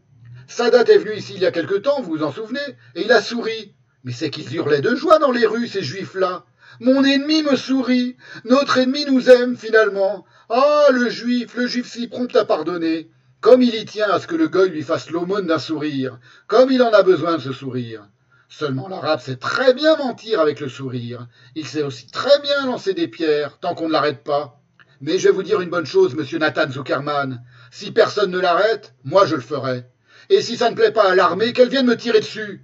Sadat 0.46 0.84
est 0.84 0.98
venu 0.98 1.16
ici 1.16 1.34
il 1.36 1.42
y 1.42 1.46
a 1.46 1.52
quelque 1.52 1.74
temps, 1.74 2.00
vous 2.00 2.12
vous 2.12 2.22
en 2.22 2.32
souvenez, 2.32 2.60
et 2.94 3.04
il 3.04 3.12
a 3.12 3.22
souri. 3.22 3.74
Mais 4.04 4.12
c'est 4.12 4.30
qu'ils 4.30 4.54
hurlaient 4.54 4.80
de 4.80 4.94
joie 4.94 5.18
dans 5.18 5.30
les 5.30 5.46
rues, 5.46 5.68
ces 5.68 5.82
juifs-là. 5.82 6.44
Mon 6.80 7.04
ennemi 7.04 7.42
me 7.42 7.54
sourit, 7.54 8.16
notre 8.44 8.78
ennemi 8.78 9.04
nous 9.04 9.28
aime 9.30 9.56
finalement. 9.56 10.24
Ah, 10.48 10.86
le 10.90 11.08
juif, 11.08 11.54
le 11.54 11.66
juif 11.66 11.86
si 11.86 12.08
prompt 12.08 12.34
à 12.34 12.44
pardonner. 12.44 13.10
Comme 13.40 13.62
il 13.62 13.74
y 13.74 13.84
tient 13.84 14.10
à 14.10 14.20
ce 14.20 14.26
que 14.26 14.36
le 14.36 14.48
goy 14.48 14.70
lui 14.70 14.82
fasse 14.82 15.10
l'aumône 15.10 15.46
d'un 15.46 15.58
sourire, 15.58 16.18
comme 16.46 16.70
il 16.70 16.82
en 16.82 16.92
a 16.92 17.02
besoin 17.02 17.36
de 17.36 17.42
ce 17.42 17.52
sourire. 17.52 18.08
Seulement 18.48 18.88
l'arabe 18.88 19.20
sait 19.20 19.36
très 19.36 19.74
bien 19.74 19.96
mentir 19.96 20.40
avec 20.40 20.60
le 20.60 20.68
sourire. 20.68 21.26
Il 21.54 21.66
sait 21.66 21.82
aussi 21.82 22.06
très 22.06 22.40
bien 22.42 22.66
lancer 22.66 22.94
des 22.94 23.08
pierres, 23.08 23.58
tant 23.58 23.74
qu'on 23.74 23.88
ne 23.88 23.92
l'arrête 23.92 24.22
pas. 24.22 24.60
Mais 25.00 25.18
je 25.18 25.28
vais 25.28 25.34
vous 25.34 25.42
dire 25.42 25.60
une 25.60 25.70
bonne 25.70 25.86
chose, 25.86 26.14
monsieur 26.14 26.38
Nathan 26.38 26.70
Zuckerman. 26.70 27.42
Si 27.70 27.90
personne 27.90 28.30
ne 28.30 28.38
l'arrête, 28.38 28.94
moi 29.04 29.26
je 29.26 29.36
le 29.36 29.40
ferai. 29.40 29.86
Et 30.32 30.40
si 30.40 30.56
ça 30.56 30.70
ne 30.70 30.74
plaît 30.74 30.92
pas 30.92 31.10
à 31.10 31.14
l'armée, 31.14 31.52
qu'elle 31.52 31.68
vienne 31.68 31.84
me 31.84 31.94
tirer 31.94 32.20
dessus. 32.20 32.62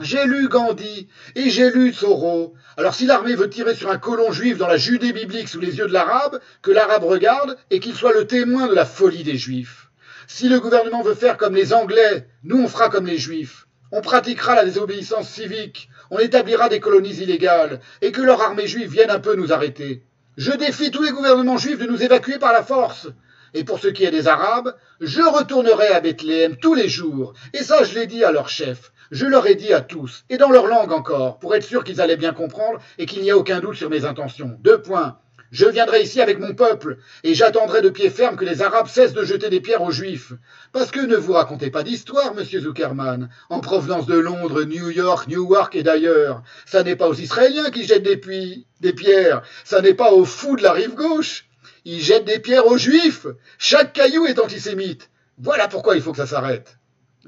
J'ai 0.00 0.24
lu 0.24 0.48
Gandhi 0.48 1.06
et 1.36 1.48
j'ai 1.48 1.70
lu 1.70 1.92
Thoreau. 1.92 2.54
Alors 2.76 2.92
si 2.92 3.06
l'armée 3.06 3.36
veut 3.36 3.48
tirer 3.48 3.76
sur 3.76 3.88
un 3.88 3.98
colon 3.98 4.32
juif 4.32 4.58
dans 4.58 4.66
la 4.66 4.78
Judée 4.78 5.12
biblique 5.12 5.48
sous 5.48 5.60
les 5.60 5.78
yeux 5.78 5.86
de 5.86 5.92
l'arabe, 5.92 6.40
que 6.60 6.72
l'arabe 6.72 7.04
regarde 7.04 7.56
et 7.70 7.78
qu'il 7.78 7.94
soit 7.94 8.12
le 8.12 8.26
témoin 8.26 8.66
de 8.66 8.74
la 8.74 8.84
folie 8.84 9.22
des 9.22 9.36
juifs. 9.36 9.90
Si 10.26 10.48
le 10.48 10.58
gouvernement 10.58 11.02
veut 11.02 11.14
faire 11.14 11.36
comme 11.36 11.54
les 11.54 11.72
Anglais, 11.72 12.26
nous 12.42 12.60
on 12.60 12.66
fera 12.66 12.88
comme 12.88 13.06
les 13.06 13.18
juifs. 13.18 13.68
On 13.92 14.00
pratiquera 14.00 14.56
la 14.56 14.64
désobéissance 14.64 15.28
civique, 15.28 15.90
on 16.10 16.18
établira 16.18 16.68
des 16.68 16.80
colonies 16.80 17.14
illégales, 17.14 17.78
et 18.02 18.10
que 18.10 18.22
leur 18.22 18.42
armée 18.42 18.66
juive 18.66 18.90
vienne 18.90 19.10
un 19.10 19.20
peu 19.20 19.36
nous 19.36 19.52
arrêter. 19.52 20.02
Je 20.36 20.50
défie 20.50 20.90
tous 20.90 21.04
les 21.04 21.12
gouvernements 21.12 21.58
juifs 21.58 21.78
de 21.78 21.86
nous 21.86 22.02
évacuer 22.02 22.40
par 22.40 22.52
la 22.52 22.64
force. 22.64 23.06
Et 23.54 23.64
pour 23.64 23.78
ce 23.78 23.88
qui 23.88 24.04
est 24.04 24.10
des 24.10 24.28
Arabes, 24.28 24.74
je 25.00 25.22
retournerai 25.22 25.88
à 25.88 26.00
Bethléem 26.00 26.56
tous 26.56 26.74
les 26.74 26.88
jours. 26.88 27.34
Et 27.54 27.62
ça, 27.62 27.84
je 27.84 27.94
l'ai 27.94 28.06
dit 28.06 28.24
à 28.24 28.32
leur 28.32 28.48
chef. 28.48 28.92
Je 29.10 29.24
leur 29.24 29.46
ai 29.46 29.54
dit 29.54 29.72
à 29.72 29.80
tous, 29.80 30.24
et 30.28 30.36
dans 30.36 30.50
leur 30.50 30.66
langue 30.66 30.92
encore, 30.92 31.38
pour 31.38 31.54
être 31.54 31.64
sûr 31.64 31.82
qu'ils 31.82 32.02
allaient 32.02 32.18
bien 32.18 32.34
comprendre 32.34 32.78
et 32.98 33.06
qu'il 33.06 33.22
n'y 33.22 33.30
a 33.30 33.38
aucun 33.38 33.60
doute 33.60 33.76
sur 33.76 33.88
mes 33.88 34.04
intentions. 34.04 34.58
Deux 34.60 34.82
points. 34.82 35.16
Je 35.50 35.64
viendrai 35.64 36.02
ici 36.02 36.20
avec 36.20 36.38
mon 36.38 36.54
peuple, 36.54 36.98
et 37.24 37.32
j'attendrai 37.32 37.80
de 37.80 37.88
pied 37.88 38.10
ferme 38.10 38.36
que 38.36 38.44
les 38.44 38.60
Arabes 38.60 38.86
cessent 38.86 39.14
de 39.14 39.24
jeter 39.24 39.48
des 39.48 39.62
pierres 39.62 39.80
aux 39.80 39.90
Juifs. 39.90 40.34
Parce 40.72 40.90
que 40.90 41.00
ne 41.00 41.16
vous 41.16 41.32
racontez 41.32 41.70
pas 41.70 41.82
d'histoire, 41.82 42.34
monsieur 42.34 42.60
Zuckerman, 42.60 43.30
en 43.48 43.60
provenance 43.60 44.04
de 44.04 44.18
Londres, 44.18 44.64
New 44.64 44.90
York, 44.90 45.26
Newark 45.26 45.74
et 45.74 45.82
d'ailleurs. 45.82 46.42
Ça 46.66 46.82
n'est 46.82 46.96
pas 46.96 47.08
aux 47.08 47.14
Israéliens 47.14 47.70
qui 47.70 47.84
jettent 47.84 48.02
des, 48.02 48.18
puits, 48.18 48.66
des 48.80 48.92
pierres, 48.92 49.40
ça 49.64 49.80
n'est 49.80 49.94
pas 49.94 50.12
aux 50.12 50.26
fous 50.26 50.56
de 50.56 50.62
la 50.62 50.72
rive 50.72 50.94
gauche. 50.94 51.47
Ils 51.84 52.02
jettent 52.02 52.24
des 52.24 52.38
pierres 52.38 52.66
aux 52.66 52.78
Juifs. 52.78 53.26
Chaque 53.58 53.92
caillou 53.92 54.26
est 54.26 54.38
antisémite. 54.38 55.10
Voilà 55.38 55.68
pourquoi 55.68 55.96
il 55.96 56.02
faut 56.02 56.12
que 56.12 56.18
ça 56.18 56.26
s'arrête. 56.26 56.78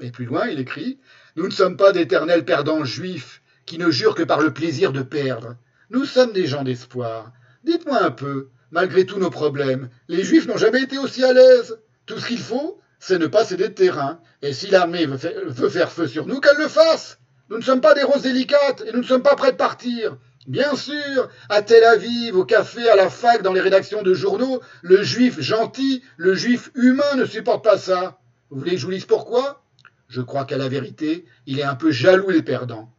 Et 0.01 0.11
plus 0.11 0.25
loin, 0.25 0.47
il 0.47 0.59
écrit 0.59 0.99
Nous 1.35 1.45
ne 1.45 1.51
sommes 1.53 1.77
pas 1.77 1.91
d'éternels 1.91 2.45
perdants 2.45 2.83
juifs 2.83 3.41
qui 3.65 3.77
ne 3.77 3.91
jurent 3.91 4.15
que 4.15 4.23
par 4.23 4.41
le 4.41 4.53
plaisir 4.53 4.91
de 4.91 5.01
perdre. 5.01 5.55
Nous 5.89 6.05
sommes 6.05 6.33
des 6.33 6.47
gens 6.47 6.63
d'espoir. 6.63 7.31
Dites-moi 7.63 8.01
un 8.01 8.11
peu, 8.11 8.49
malgré 8.71 9.05
tous 9.05 9.19
nos 9.19 9.29
problèmes, 9.29 9.89
les 10.07 10.23
Juifs 10.23 10.47
n'ont 10.47 10.57
jamais 10.57 10.81
été 10.81 10.97
aussi 10.97 11.23
à 11.23 11.33
l'aise. 11.33 11.77
Tout 12.05 12.17
ce 12.17 12.27
qu'il 12.27 12.39
faut, 12.39 12.79
c'est 12.99 13.19
ne 13.19 13.27
pas 13.27 13.45
céder 13.45 13.69
de 13.69 13.73
terrain. 13.73 14.19
Et 14.41 14.53
si 14.53 14.67
l'armée 14.67 15.05
veut, 15.05 15.69
faire 15.69 15.91
feu 15.91 16.07
sur 16.07 16.27
nous, 16.27 16.39
qu'elle 16.39 16.57
le 16.57 16.67
fasse. 16.67 17.19
Nous 17.49 17.57
ne 17.57 17.63
sommes 17.63 17.81
pas 17.81 17.93
des 17.93 18.03
roses 18.03 18.21
délicates 18.23 18.83
et 18.87 18.91
nous 18.93 18.99
ne 18.99 19.05
sommes 19.05 19.23
pas 19.23 19.35
prêts 19.35 19.51
de 19.51 19.57
partir. 19.57 20.17
Bien 20.47 20.75
sûr, 20.75 21.29
à 21.49 21.61
Tel 21.61 21.83
Aviv, 21.83 22.35
au 22.35 22.45
café, 22.45 22.89
à 22.89 22.95
la 22.95 23.11
fac, 23.11 23.43
dans 23.43 23.53
les 23.53 23.61
rédactions 23.61 24.01
de 24.01 24.15
journaux, 24.15 24.59
le 24.81 25.03
juif 25.03 25.39
gentil, 25.39 26.01
le 26.17 26.33
juif 26.33 26.71
humain 26.73 27.15
ne 27.15 27.25
supporte 27.25 27.63
pas 27.63 27.77
ça. 27.77 28.17
Vous 28.49 28.57
voulez 28.57 28.71
que 28.71 28.77
je 28.77 28.85
vous 28.85 28.91
lise 28.91 29.05
pourquoi? 29.05 29.63
Je 30.07 30.19
crois 30.19 30.45
qu'à 30.45 30.57
la 30.57 30.67
vérité, 30.67 31.25
il 31.45 31.59
est 31.59 31.63
un 31.63 31.75
peu 31.75 31.91
jaloux 31.91 32.31
les 32.31 32.41
perdants. 32.41 32.91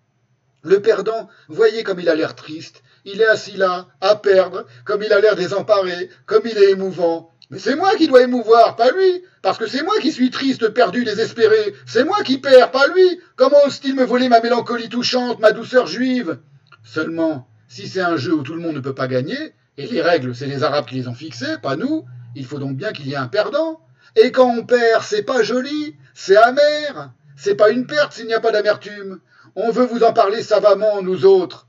Le 0.62 0.80
perdant, 0.80 1.28
voyez 1.48 1.82
comme 1.82 1.98
il 1.98 2.08
a 2.08 2.14
l'air 2.14 2.36
triste, 2.36 2.84
il 3.04 3.20
est 3.20 3.26
assis 3.26 3.56
là, 3.56 3.88
à 4.00 4.14
perdre, 4.14 4.64
comme 4.84 5.02
il 5.02 5.12
a 5.12 5.20
l'air 5.20 5.34
désemparé, 5.34 6.10
comme 6.26 6.46
il 6.46 6.56
est 6.56 6.70
émouvant. 6.70 7.32
Mais 7.50 7.58
c'est 7.58 7.74
moi 7.74 7.90
qui 7.96 8.06
dois 8.06 8.22
émouvoir, 8.22 8.76
pas 8.76 8.92
lui, 8.92 9.24
parce 9.42 9.58
que 9.58 9.66
c'est 9.66 9.82
moi 9.82 9.98
qui 10.00 10.12
suis 10.12 10.30
triste, 10.30 10.68
perdu, 10.68 11.04
désespéré. 11.04 11.74
C'est 11.86 12.04
moi 12.04 12.22
qui 12.22 12.38
perds, 12.38 12.70
pas 12.70 12.86
lui. 12.86 13.20
Comment 13.34 13.58
ose-t-il 13.66 13.96
me 13.96 14.04
voler 14.04 14.28
ma 14.28 14.40
mélancolie 14.40 14.88
touchante, 14.88 15.40
ma 15.40 15.50
douceur 15.50 15.88
juive? 15.88 16.38
Seulement, 16.84 17.48
si 17.68 17.88
c'est 17.88 18.00
un 18.00 18.16
jeu 18.16 18.34
où 18.34 18.42
tout 18.42 18.54
le 18.54 18.60
monde 18.60 18.76
ne 18.76 18.80
peut 18.80 18.94
pas 18.94 19.08
gagner, 19.08 19.54
et 19.78 19.86
les 19.86 20.02
règles, 20.02 20.34
c'est 20.34 20.46
les 20.46 20.64
Arabes 20.64 20.86
qui 20.86 20.96
les 20.96 21.08
ont 21.08 21.14
fixées, 21.14 21.58
pas 21.62 21.76
nous, 21.76 22.04
il 22.34 22.44
faut 22.44 22.58
donc 22.58 22.76
bien 22.76 22.92
qu'il 22.92 23.06
y 23.08 23.12
ait 23.12 23.16
un 23.16 23.28
perdant. 23.28 23.80
Et 24.16 24.30
quand 24.32 24.48
on 24.48 24.64
perd, 24.64 25.02
c'est 25.02 25.22
pas 25.22 25.42
joli, 25.42 25.96
c'est 26.14 26.36
amer. 26.36 27.12
C'est 27.36 27.54
pas 27.54 27.70
une 27.70 27.86
perte 27.86 28.12
s'il 28.12 28.26
n'y 28.26 28.34
a 28.34 28.40
pas 28.40 28.52
d'amertume. 28.52 29.20
On 29.56 29.70
veut 29.70 29.86
vous 29.86 30.02
en 30.02 30.12
parler 30.12 30.42
savamment, 30.42 31.02
nous 31.02 31.24
autres. 31.24 31.66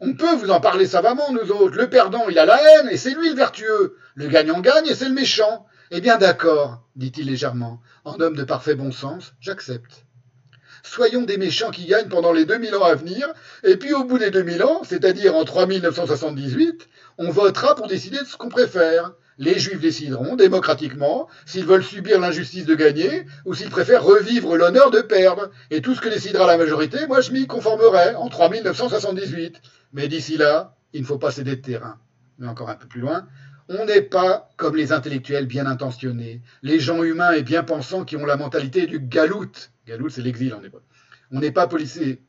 On 0.00 0.14
peut 0.14 0.34
vous 0.36 0.50
en 0.50 0.60
parler 0.60 0.86
savamment, 0.86 1.32
nous 1.32 1.52
autres. 1.52 1.76
Le 1.76 1.88
perdant, 1.88 2.28
il 2.28 2.38
a 2.38 2.46
la 2.46 2.58
haine, 2.60 2.88
et 2.90 2.96
c'est 2.96 3.14
lui 3.14 3.30
le 3.30 3.36
vertueux. 3.36 3.96
Le 4.14 4.28
gagnant 4.28 4.60
gagne, 4.60 4.86
et 4.86 4.94
c'est 4.94 5.08
le 5.08 5.14
méchant. 5.14 5.66
Eh 5.92 6.00
bien 6.00 6.18
d'accord, 6.18 6.82
dit-il 6.96 7.26
légèrement. 7.26 7.80
En 8.04 8.20
homme 8.20 8.36
de 8.36 8.44
parfait 8.44 8.74
bon 8.74 8.92
sens, 8.92 9.34
j'accepte. 9.40 10.04
Soyons 10.82 11.22
des 11.22 11.36
méchants 11.36 11.70
qui 11.70 11.86
gagnent 11.86 12.08
pendant 12.08 12.32
les 12.32 12.44
2000 12.44 12.74
ans 12.76 12.84
à 12.84 12.94
venir, 12.94 13.28
et 13.64 13.76
puis 13.76 13.92
au 13.92 14.04
bout 14.04 14.18
des 14.18 14.30
2000 14.30 14.62
ans, 14.62 14.82
c'est-à-dire 14.84 15.34
en 15.34 15.44
3978, 15.44 16.88
on 17.18 17.30
votera 17.30 17.74
pour 17.74 17.86
décider 17.86 18.18
de 18.18 18.24
ce 18.24 18.36
qu'on 18.36 18.48
préfère. 18.48 19.12
Les 19.38 19.58
Juifs 19.58 19.80
décideront 19.80 20.36
démocratiquement 20.36 21.28
s'ils 21.46 21.64
veulent 21.64 21.84
subir 21.84 22.20
l'injustice 22.20 22.66
de 22.66 22.74
gagner 22.74 23.24
ou 23.46 23.54
s'ils 23.54 23.70
préfèrent 23.70 24.04
revivre 24.04 24.56
l'honneur 24.56 24.90
de 24.90 25.00
perdre. 25.00 25.50
Et 25.70 25.80
tout 25.80 25.94
ce 25.94 26.00
que 26.00 26.10
décidera 26.10 26.46
la 26.46 26.58
majorité, 26.58 27.06
moi 27.06 27.22
je 27.22 27.32
m'y 27.32 27.46
conformerai 27.46 28.14
en 28.16 28.28
3978. 28.28 29.60
Mais 29.94 30.08
d'ici 30.08 30.36
là, 30.36 30.76
il 30.92 31.02
ne 31.02 31.06
faut 31.06 31.18
pas 31.18 31.30
céder 31.30 31.56
de 31.56 31.62
terrain. 31.62 31.98
Mais 32.38 32.48
encore 32.48 32.68
un 32.68 32.74
peu 32.74 32.86
plus 32.86 33.00
loin, 33.00 33.26
on 33.70 33.86
n'est 33.86 34.02
pas 34.02 34.50
comme 34.56 34.76
les 34.76 34.92
intellectuels 34.92 35.46
bien 35.46 35.64
intentionnés, 35.64 36.42
les 36.62 36.80
gens 36.80 37.02
humains 37.04 37.32
et 37.32 37.42
bien 37.42 37.62
pensants 37.62 38.04
qui 38.04 38.16
ont 38.16 38.26
la 38.26 38.36
mentalité 38.36 38.86
du 38.86 38.98
galout. 38.98 39.70
C'est 40.08 40.22
l'exil 40.22 40.54
en 40.54 40.62
hébreu. 40.62 40.82
On 41.30 41.40
n'est 41.40 41.52
pas 41.52 41.66
policé. 41.66 42.22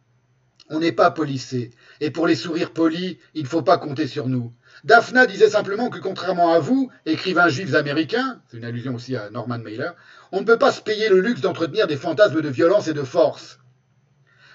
On 0.69 0.79
n'est 0.79 0.93
pas 0.93 1.11
policé. 1.11 1.71
Et 1.99 2.11
pour 2.11 2.27
les 2.27 2.35
sourires 2.35 2.71
polis, 2.71 3.17
il 3.33 3.43
ne 3.43 3.47
faut 3.47 3.61
pas 3.61 3.77
compter 3.77 4.07
sur 4.07 4.27
nous. 4.27 4.53
Daphna 4.83 5.25
disait 5.25 5.49
simplement 5.49 5.89
que 5.89 5.99
contrairement 5.99 6.53
à 6.53 6.59
vous, 6.59 6.89
écrivains 7.05 7.49
juifs 7.49 7.75
américains, 7.75 8.41
c'est 8.47 8.57
une 8.57 8.63
allusion 8.63 8.95
aussi 8.95 9.15
à 9.15 9.29
Norman 9.29 9.59
Mailer, 9.59 9.93
on 10.31 10.39
ne 10.39 10.45
peut 10.45 10.57
pas 10.57 10.71
se 10.71 10.81
payer 10.81 11.09
le 11.09 11.19
luxe 11.19 11.41
d'entretenir 11.41 11.87
des 11.87 11.97
fantasmes 11.97 12.41
de 12.41 12.47
violence 12.47 12.87
et 12.87 12.93
de 12.93 13.03
force. 13.03 13.59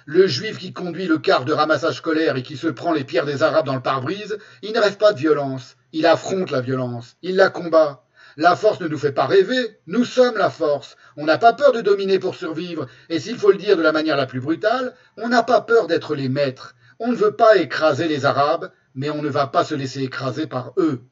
Le 0.06 0.26
juif 0.26 0.58
qui 0.58 0.72
conduit 0.72 1.06
le 1.06 1.18
car 1.18 1.44
de 1.44 1.52
ramassage 1.52 1.96
scolaire 1.96 2.36
et 2.36 2.42
qui 2.42 2.56
se 2.56 2.68
prend 2.68 2.92
les 2.92 3.04
pierres 3.04 3.26
des 3.26 3.42
Arabes 3.42 3.66
dans 3.66 3.74
le 3.74 3.82
pare-brise, 3.82 4.38
il 4.62 4.72
ne 4.72 4.80
rêve 4.80 4.96
pas 4.96 5.12
de 5.12 5.18
violence, 5.18 5.76
il 5.92 6.06
affronte 6.06 6.50
la 6.50 6.60
violence, 6.60 7.16
il 7.22 7.36
la 7.36 7.50
combat. 7.50 8.05
La 8.38 8.54
force 8.54 8.80
ne 8.80 8.88
nous 8.88 8.98
fait 8.98 9.12
pas 9.12 9.26
rêver, 9.26 9.78
nous 9.86 10.04
sommes 10.04 10.36
la 10.36 10.50
force. 10.50 10.96
On 11.16 11.24
n'a 11.24 11.38
pas 11.38 11.54
peur 11.54 11.72
de 11.72 11.80
dominer 11.80 12.18
pour 12.18 12.34
survivre, 12.34 12.86
et 13.08 13.18
s'il 13.18 13.38
faut 13.38 13.50
le 13.50 13.56
dire 13.56 13.78
de 13.78 13.82
la 13.82 13.92
manière 13.92 14.16
la 14.16 14.26
plus 14.26 14.40
brutale, 14.40 14.94
on 15.16 15.28
n'a 15.28 15.42
pas 15.42 15.62
peur 15.62 15.86
d'être 15.86 16.14
les 16.14 16.28
maîtres. 16.28 16.74
On 16.98 17.10
ne 17.12 17.16
veut 17.16 17.34
pas 17.34 17.56
écraser 17.56 18.08
les 18.08 18.26
Arabes, 18.26 18.70
mais 18.94 19.08
on 19.08 19.22
ne 19.22 19.30
va 19.30 19.46
pas 19.46 19.64
se 19.64 19.74
laisser 19.74 20.02
écraser 20.02 20.46
par 20.46 20.74
eux. 20.76 21.02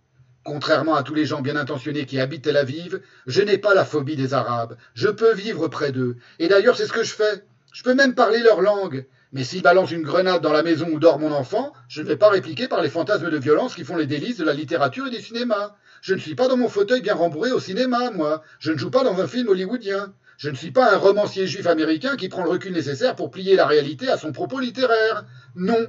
Contrairement 0.45 0.95
à 0.95 1.03
tous 1.03 1.15
les 1.15 1.25
gens 1.25 1.41
bien 1.41 1.57
intentionnés 1.57 2.05
qui 2.05 2.21
habitent 2.21 2.45
Tel 2.45 2.59
Aviv, 2.59 3.01
je 3.27 3.41
n'ai 3.41 3.57
pas 3.57 3.73
la 3.73 3.87
phobie 3.87 4.17
des 4.17 4.35
Arabes. 4.35 4.77
Je 4.93 5.09
peux 5.09 5.33
vivre 5.33 5.69
près 5.69 5.93
d'eux. 5.93 6.17
Et 6.39 6.49
d'ailleurs, 6.49 6.77
c'est 6.77 6.87
ce 6.87 6.93
que 6.93 7.05
je 7.05 7.15
fais. 7.15 7.45
Je 7.73 7.83
peux 7.83 7.95
même 7.95 8.15
parler 8.15 8.43
leur 8.43 8.61
langue. 8.61 9.07
Mais 9.33 9.43
s'ils 9.43 9.63
balancent 9.63 9.91
une 9.91 10.03
grenade 10.03 10.43
dans 10.43 10.53
la 10.53 10.63
maison 10.63 10.87
où 10.93 11.01
dort 11.01 11.19
mon 11.19 11.33
enfant, 11.33 11.73
je 11.89 12.03
ne 12.03 12.07
vais 12.07 12.17
pas 12.17 12.29
répliquer 12.29 12.69
par 12.69 12.83
les 12.83 12.91
fantasmes 12.91 13.31
de 13.31 13.39
violence 13.39 13.75
qui 13.75 13.85
font 13.85 13.97
les 13.97 14.07
délices 14.07 14.37
de 14.37 14.45
la 14.45 14.53
littérature 14.53 15.07
et 15.07 15.11
du 15.11 15.21
cinéma. 15.21 15.77
Je 16.05 16.13
ne 16.13 16.21
suis 16.21 16.35
pas 16.35 16.49
dans 16.49 16.59
mon 16.59 16.69
fauteuil 16.69 17.01
bien 17.01 17.15
rembourré 17.15 17.51
au 17.51 17.61
cinéma, 17.61 18.11
moi. 18.11 18.43
Je 18.59 18.71
ne 18.73 18.77
joue 18.77 18.91
pas 18.91 19.05
dans 19.05 19.19
un 19.23 19.27
film 19.27 19.49
hollywoodien. 19.49 20.13
Je 20.37 20.51
ne 20.51 20.55
suis 20.55 20.71
pas 20.71 20.93
un 20.93 20.99
romancier 20.99 21.47
juif 21.47 21.67
américain 21.67 22.15
qui 22.17 22.29
prend 22.29 22.45
le 22.45 22.51
recul 22.51 22.75
nécessaire 22.75 23.17
pour 23.17 23.31
plier 23.31 23.57
la 23.57 23.67
réalité 23.67 24.11
à 24.11 24.19
son 24.19 24.31
propos 24.31 24.61
littéraire. 24.61 25.25
Non. 25.57 25.87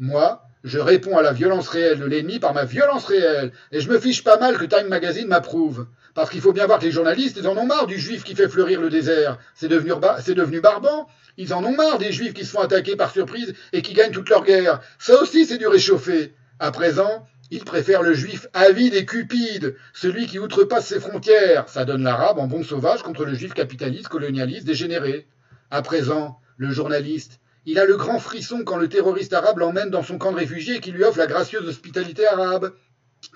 Moi, 0.00 0.42
je 0.64 0.80
réponds 0.80 1.16
à 1.16 1.22
la 1.22 1.32
violence 1.32 1.68
réelle 1.68 2.00
de 2.00 2.06
l'ennemi 2.06 2.40
par 2.40 2.54
ma 2.54 2.64
violence 2.64 3.04
réelle, 3.04 3.52
et 3.70 3.78
je 3.78 3.88
me 3.88 4.00
fiche 4.00 4.24
pas 4.24 4.36
mal 4.36 4.58
que 4.58 4.64
Time 4.64 4.88
Magazine 4.88 5.28
m'approuve. 5.28 5.86
Parce 6.14 6.28
qu'il 6.28 6.40
faut 6.40 6.52
bien 6.52 6.66
voir 6.66 6.80
que 6.80 6.84
les 6.86 6.90
journalistes, 6.90 7.36
ils 7.38 7.46
en 7.46 7.56
ont 7.56 7.64
marre 7.64 7.86
du 7.86 8.00
juif 8.00 8.24
qui 8.24 8.34
fait 8.34 8.48
fleurir 8.48 8.80
le 8.80 8.90
désert. 8.90 9.38
C'est 9.54 9.68
devenu, 9.68 10.60
barbant. 10.60 11.06
Ils 11.36 11.54
en 11.54 11.62
ont 11.62 11.76
marre 11.76 11.98
des 11.98 12.10
juifs 12.10 12.34
qui 12.34 12.44
se 12.44 12.50
font 12.50 12.62
attaquer 12.62 12.96
par 12.96 13.12
surprise 13.12 13.54
et 13.72 13.80
qui 13.80 13.94
gagnent 13.94 14.10
toute 14.10 14.28
leur 14.28 14.42
guerre. 14.42 14.80
Ça 14.98 15.22
aussi, 15.22 15.46
c'est 15.46 15.58
du 15.58 15.68
réchauffé. 15.68 16.34
À 16.58 16.72
présent, 16.72 17.26
ils 17.50 17.64
préfèrent 17.64 18.02
le 18.02 18.14
juif 18.14 18.46
avide 18.54 18.94
et 18.94 19.04
cupide, 19.04 19.76
celui 19.92 20.26
qui 20.26 20.38
outrepasse 20.38 20.86
ses 20.86 21.00
frontières. 21.00 21.68
Ça 21.68 21.84
donne 21.84 22.02
l'arabe 22.02 22.38
en 22.38 22.46
bon 22.46 22.62
sauvage 22.62 23.02
contre 23.02 23.24
le 23.24 23.34
juif 23.34 23.52
capitaliste, 23.52 24.08
colonialiste, 24.08 24.66
dégénéré. 24.66 25.26
À 25.70 25.82
présent, 25.82 26.38
le 26.56 26.70
journaliste, 26.70 27.40
Il 27.64 27.78
a 27.78 27.84
le 27.84 27.96
grand 27.96 28.18
frisson 28.18 28.64
quand 28.64 28.76
le 28.76 28.88
terroriste 28.88 29.32
arabe 29.32 29.58
l'emmène 29.58 29.90
dans 29.90 30.02
son 30.02 30.18
camp 30.18 30.32
de 30.32 30.36
réfugiés 30.36 30.76
et 30.76 30.80
qui 30.80 30.90
lui 30.90 31.04
offre 31.04 31.18
la 31.18 31.28
gracieuse 31.28 31.68
hospitalité 31.68 32.26
arabe, 32.26 32.72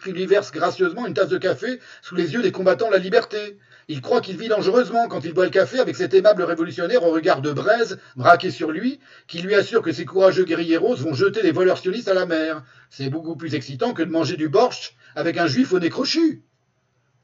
qui 0.03 0.11
lui 0.11 0.27
verse 0.27 0.51
gracieusement 0.51 1.07
une 1.07 1.15
tasse 1.15 1.29
de 1.29 1.39
café 1.39 1.79
sous 2.03 2.17
les 2.17 2.33
yeux 2.33 2.43
des 2.43 2.51
combattants 2.51 2.89
de 2.89 2.93
la 2.93 2.99
liberté. 2.99 3.57
Il 3.89 4.01
croit 4.01 4.21
qu'il 4.21 4.37
vit 4.37 4.49
dangereusement 4.49 5.07
quand 5.07 5.25
il 5.25 5.33
boit 5.33 5.45
le 5.45 5.51
café 5.51 5.79
avec 5.79 5.95
cet 5.95 6.13
aimable 6.13 6.43
révolutionnaire 6.43 7.05
au 7.05 7.13
regard 7.13 7.41
de 7.41 7.53
braise 7.53 8.01
braqué 8.17 8.51
sur 8.51 8.73
lui, 8.73 8.99
qui 9.29 9.41
lui 9.41 9.55
assure 9.55 9.81
que 9.81 9.93
ses 9.93 10.05
courageux 10.05 10.45
guerrieros 10.45 10.97
vont 10.97 11.15
jeter 11.15 11.41
les 11.41 11.53
voleurs 11.53 11.79
sionistes 11.79 12.09
à 12.09 12.15
la 12.15 12.27
mer. 12.27 12.65
C'est 12.91 13.11
beaucoup 13.11 13.37
plus 13.37 13.55
excitant 13.55 13.95
que 13.95 14.03
de 14.03 14.11
manger 14.11 14.37
du 14.37 14.49
borscht 14.49 14.97
avec 15.15 15.39
un 15.39 15.47
juif 15.47 15.73
au 15.73 15.79
nez 15.79 15.89
crochu. 15.89 16.43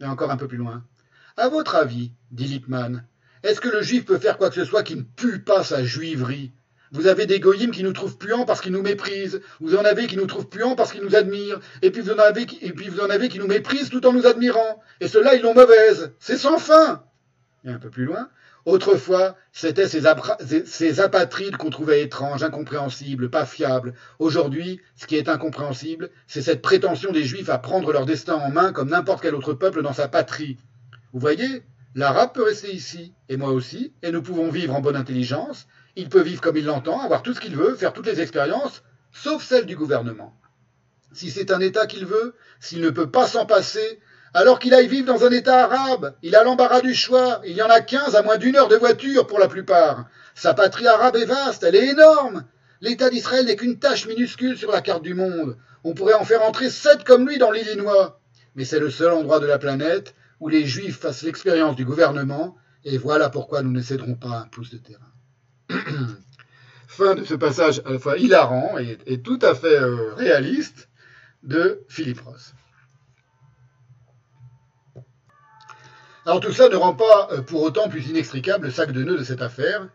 Et 0.01 0.05
encore 0.05 0.31
un 0.31 0.37
peu 0.37 0.47
plus 0.47 0.57
loin. 0.57 0.85
À 1.37 1.49
votre 1.49 1.75
avis, 1.75 2.12
dit 2.31 2.47
Lippmann, 2.47 3.05
est-ce 3.43 3.61
que 3.61 3.69
le 3.69 3.83
juif 3.83 4.05
peut 4.05 4.19
faire 4.19 4.39
quoi 4.39 4.49
que 4.49 4.55
ce 4.55 4.65
soit 4.65 4.85
qui 4.85 4.95
ne 4.95 5.03
pue 5.03 5.43
pas 5.43 5.65
sa 5.65 5.83
juiverie? 5.83 6.53
Vous 6.92 7.07
avez 7.07 7.25
des 7.25 7.41
goyim 7.41 7.71
qui 7.71 7.83
nous 7.83 7.94
trouvent 7.94 8.19
puants 8.19 8.44
parce 8.44 8.60
qu'ils 8.60 8.73
nous 8.73 8.83
méprisent. 8.83 9.41
Vous 9.60 9.75
en 9.76 9.85
avez 9.85 10.07
qui 10.07 10.19
nous 10.19 10.26
trouvent 10.26 10.49
puants 10.49 10.76
parce 10.76 10.92
qu'ils 10.92 11.03
nous 11.03 11.17
admirent. 11.17 11.58
Et 11.81 11.91
puis, 11.91 12.03
vous 12.03 12.10
en 12.10 12.19
avez 12.19 13.28
qui, 13.28 13.39
nous 13.39 13.47
méprisent 13.47 13.89
tout 13.89 14.07
en 14.07 14.12
nous 14.12 14.26
admirant. 14.26 14.83
Et 15.01 15.08
ceux-là, 15.08 15.35
ils 15.35 15.42
l'ont 15.42 15.55
mauvaise. 15.55 16.12
C'est 16.19 16.37
sans 16.37 16.58
fin. 16.58 17.03
Et 17.65 17.71
un 17.71 17.78
peu 17.78 17.89
plus 17.89 18.05
loin. 18.05 18.28
Autrefois, 18.67 19.37
c'étaient 19.53 19.89
ces, 19.89 20.03
ces 20.67 21.01
apatrides 21.01 21.57
qu'on 21.57 21.71
trouvait 21.71 22.03
étranges, 22.03 22.44
incompréhensibles, 22.44 23.31
pas 23.31 23.47
fiables. 23.47 23.94
Aujourd'hui, 24.19 24.81
ce 24.94 25.07
qui 25.07 25.17
est 25.17 25.31
incompréhensible, 25.31 26.10
c'est 26.26 26.42
cette 26.42 26.62
prétention 26.62 27.10
des 27.10 27.25
Juifs 27.25 27.49
à 27.49 27.58
prendre 27.58 27.91
leur 27.92 28.05
destin 28.05 28.35
en 28.35 28.51
main 28.51 28.73
comme 28.73 28.91
n'importe 28.91 29.23
quel 29.23 29.35
autre 29.35 29.55
peuple 29.55 29.83
dans 29.83 29.94
sa 29.94 30.08
patrie. 30.08 30.58
Vous 31.12 31.21
voyez, 31.21 31.65
l'arabe 31.94 32.35
peut 32.35 32.44
rester 32.44 32.73
ici, 32.73 33.15
et 33.28 33.37
moi 33.37 33.51
aussi, 33.51 33.94
et 34.03 34.12
nous 34.12 34.23
pouvons 34.23 34.51
vivre 34.51 34.76
en 34.76 34.81
bonne 34.81 34.97
intelligence, 34.97 35.67
il 35.97 36.08
peut 36.08 36.23
vivre 36.23 36.41
comme 36.41 36.57
il 36.57 36.65
l'entend, 36.65 37.01
avoir 37.01 37.23
tout 37.23 37.35
ce 37.35 37.41
qu'il 37.41 37.57
veut, 37.57 37.75
faire 37.75 37.92
toutes 37.92 38.07
les 38.07 38.21
expériences, 38.21 38.83
sauf 39.12 39.44
celles 39.44 39.67
du 39.67 39.76
gouvernement. 39.76 40.35
Si 41.12 41.31
c'est 41.31 41.51
un 41.51 41.60
État 41.60 41.87
qu'il 41.87 42.07
veut, 42.07 42.35
s'il 42.60 42.81
ne 42.81 42.91
peut 42.91 43.10
pas 43.10 43.26
s'en 43.26 43.44
passer, 43.44 44.01
alors 44.35 44.58
qu'il 44.58 44.73
aille 44.73 44.89
vivre 44.89 45.07
dans 45.07 45.26
un 45.26 45.31
État 45.31 45.65
arabe, 45.65 46.15
il 46.23 46.35
a 46.35 46.42
l'embarras 46.42 46.81
du 46.81 46.94
choix, 46.94 47.42
il 47.44 47.55
y 47.55 47.62
en 47.62 47.69
a 47.69 47.81
quinze 47.81 48.17
à 48.17 48.23
moins 48.23 48.39
d'une 48.39 48.57
heure 48.57 48.69
de 48.69 48.76
voiture 48.76 49.26
pour 49.26 49.39
la 49.39 49.49
plupart. 49.49 50.07
Sa 50.35 50.55
patrie 50.55 50.87
arabe 50.87 51.17
est 51.17 51.26
vaste, 51.26 51.62
elle 51.65 51.76
est 51.76 51.91
énorme. 51.91 52.44
L'État 52.81 53.10
d'Israël 53.10 53.44
n'est 53.44 53.57
qu'une 53.57 53.78
tâche 53.78 54.07
minuscule 54.07 54.57
sur 54.57 54.73
la 54.73 54.81
carte 54.81 55.03
du 55.03 55.12
monde. 55.12 55.58
On 55.85 55.92
pourrait 55.92 56.15
en 56.15 56.25
faire 56.25 56.42
entrer 56.42 56.71
sept 56.71 57.05
comme 57.05 57.28
lui 57.28 57.37
dans 57.37 57.51
l'Illinois. 57.51 58.21
Mais 58.55 58.65
c'est 58.65 58.81
le 58.81 58.91
seul 58.91 59.12
endroit 59.12 59.41
de 59.41 59.47
la 59.47 59.58
planète 59.58 60.15
où 60.41 60.49
les 60.49 60.65
Juifs 60.65 60.99
fassent 60.99 61.23
l'expérience 61.23 61.76
du 61.76 61.85
gouvernement, 61.85 62.57
et 62.85 62.99
voilà 62.99 63.28
pourquoi 63.31 63.62
nous 63.62 63.71
ne 63.71 63.83
céderons 63.83 64.15
pas 64.15 64.41
un 64.41 64.47
pouce 64.49 64.71
de 64.71 64.78
terrain. 64.78 65.12
fin 66.87 67.15
de 67.15 67.24
ce 67.24 67.35
passage 67.35 67.83
à 67.87 67.90
la 67.90 67.99
fois 67.99 68.19
hilarant 68.19 68.76
et, 68.78 69.21
tout 69.22 69.38
à 69.42 69.55
fait 69.55 69.81
euh, 69.81 70.15
réaliste 70.15 70.88
de 71.42 71.83
Philippe 71.88 72.21
Ross. 72.21 72.55
Alors 76.24 76.40
tout 76.40 76.53
ça 76.53 76.69
ne 76.69 76.76
rend 76.76 76.94
pas 76.94 77.28
euh, 77.33 77.42
pour 77.42 77.62
autant 77.62 77.88
plus 77.88 78.06
inextricable 78.08 78.67
le 78.67 78.71
sac 78.71 78.92
de 78.92 79.03
nœuds 79.03 79.19
de 79.19 79.24
cette 79.24 79.42
affaire, 79.42 79.88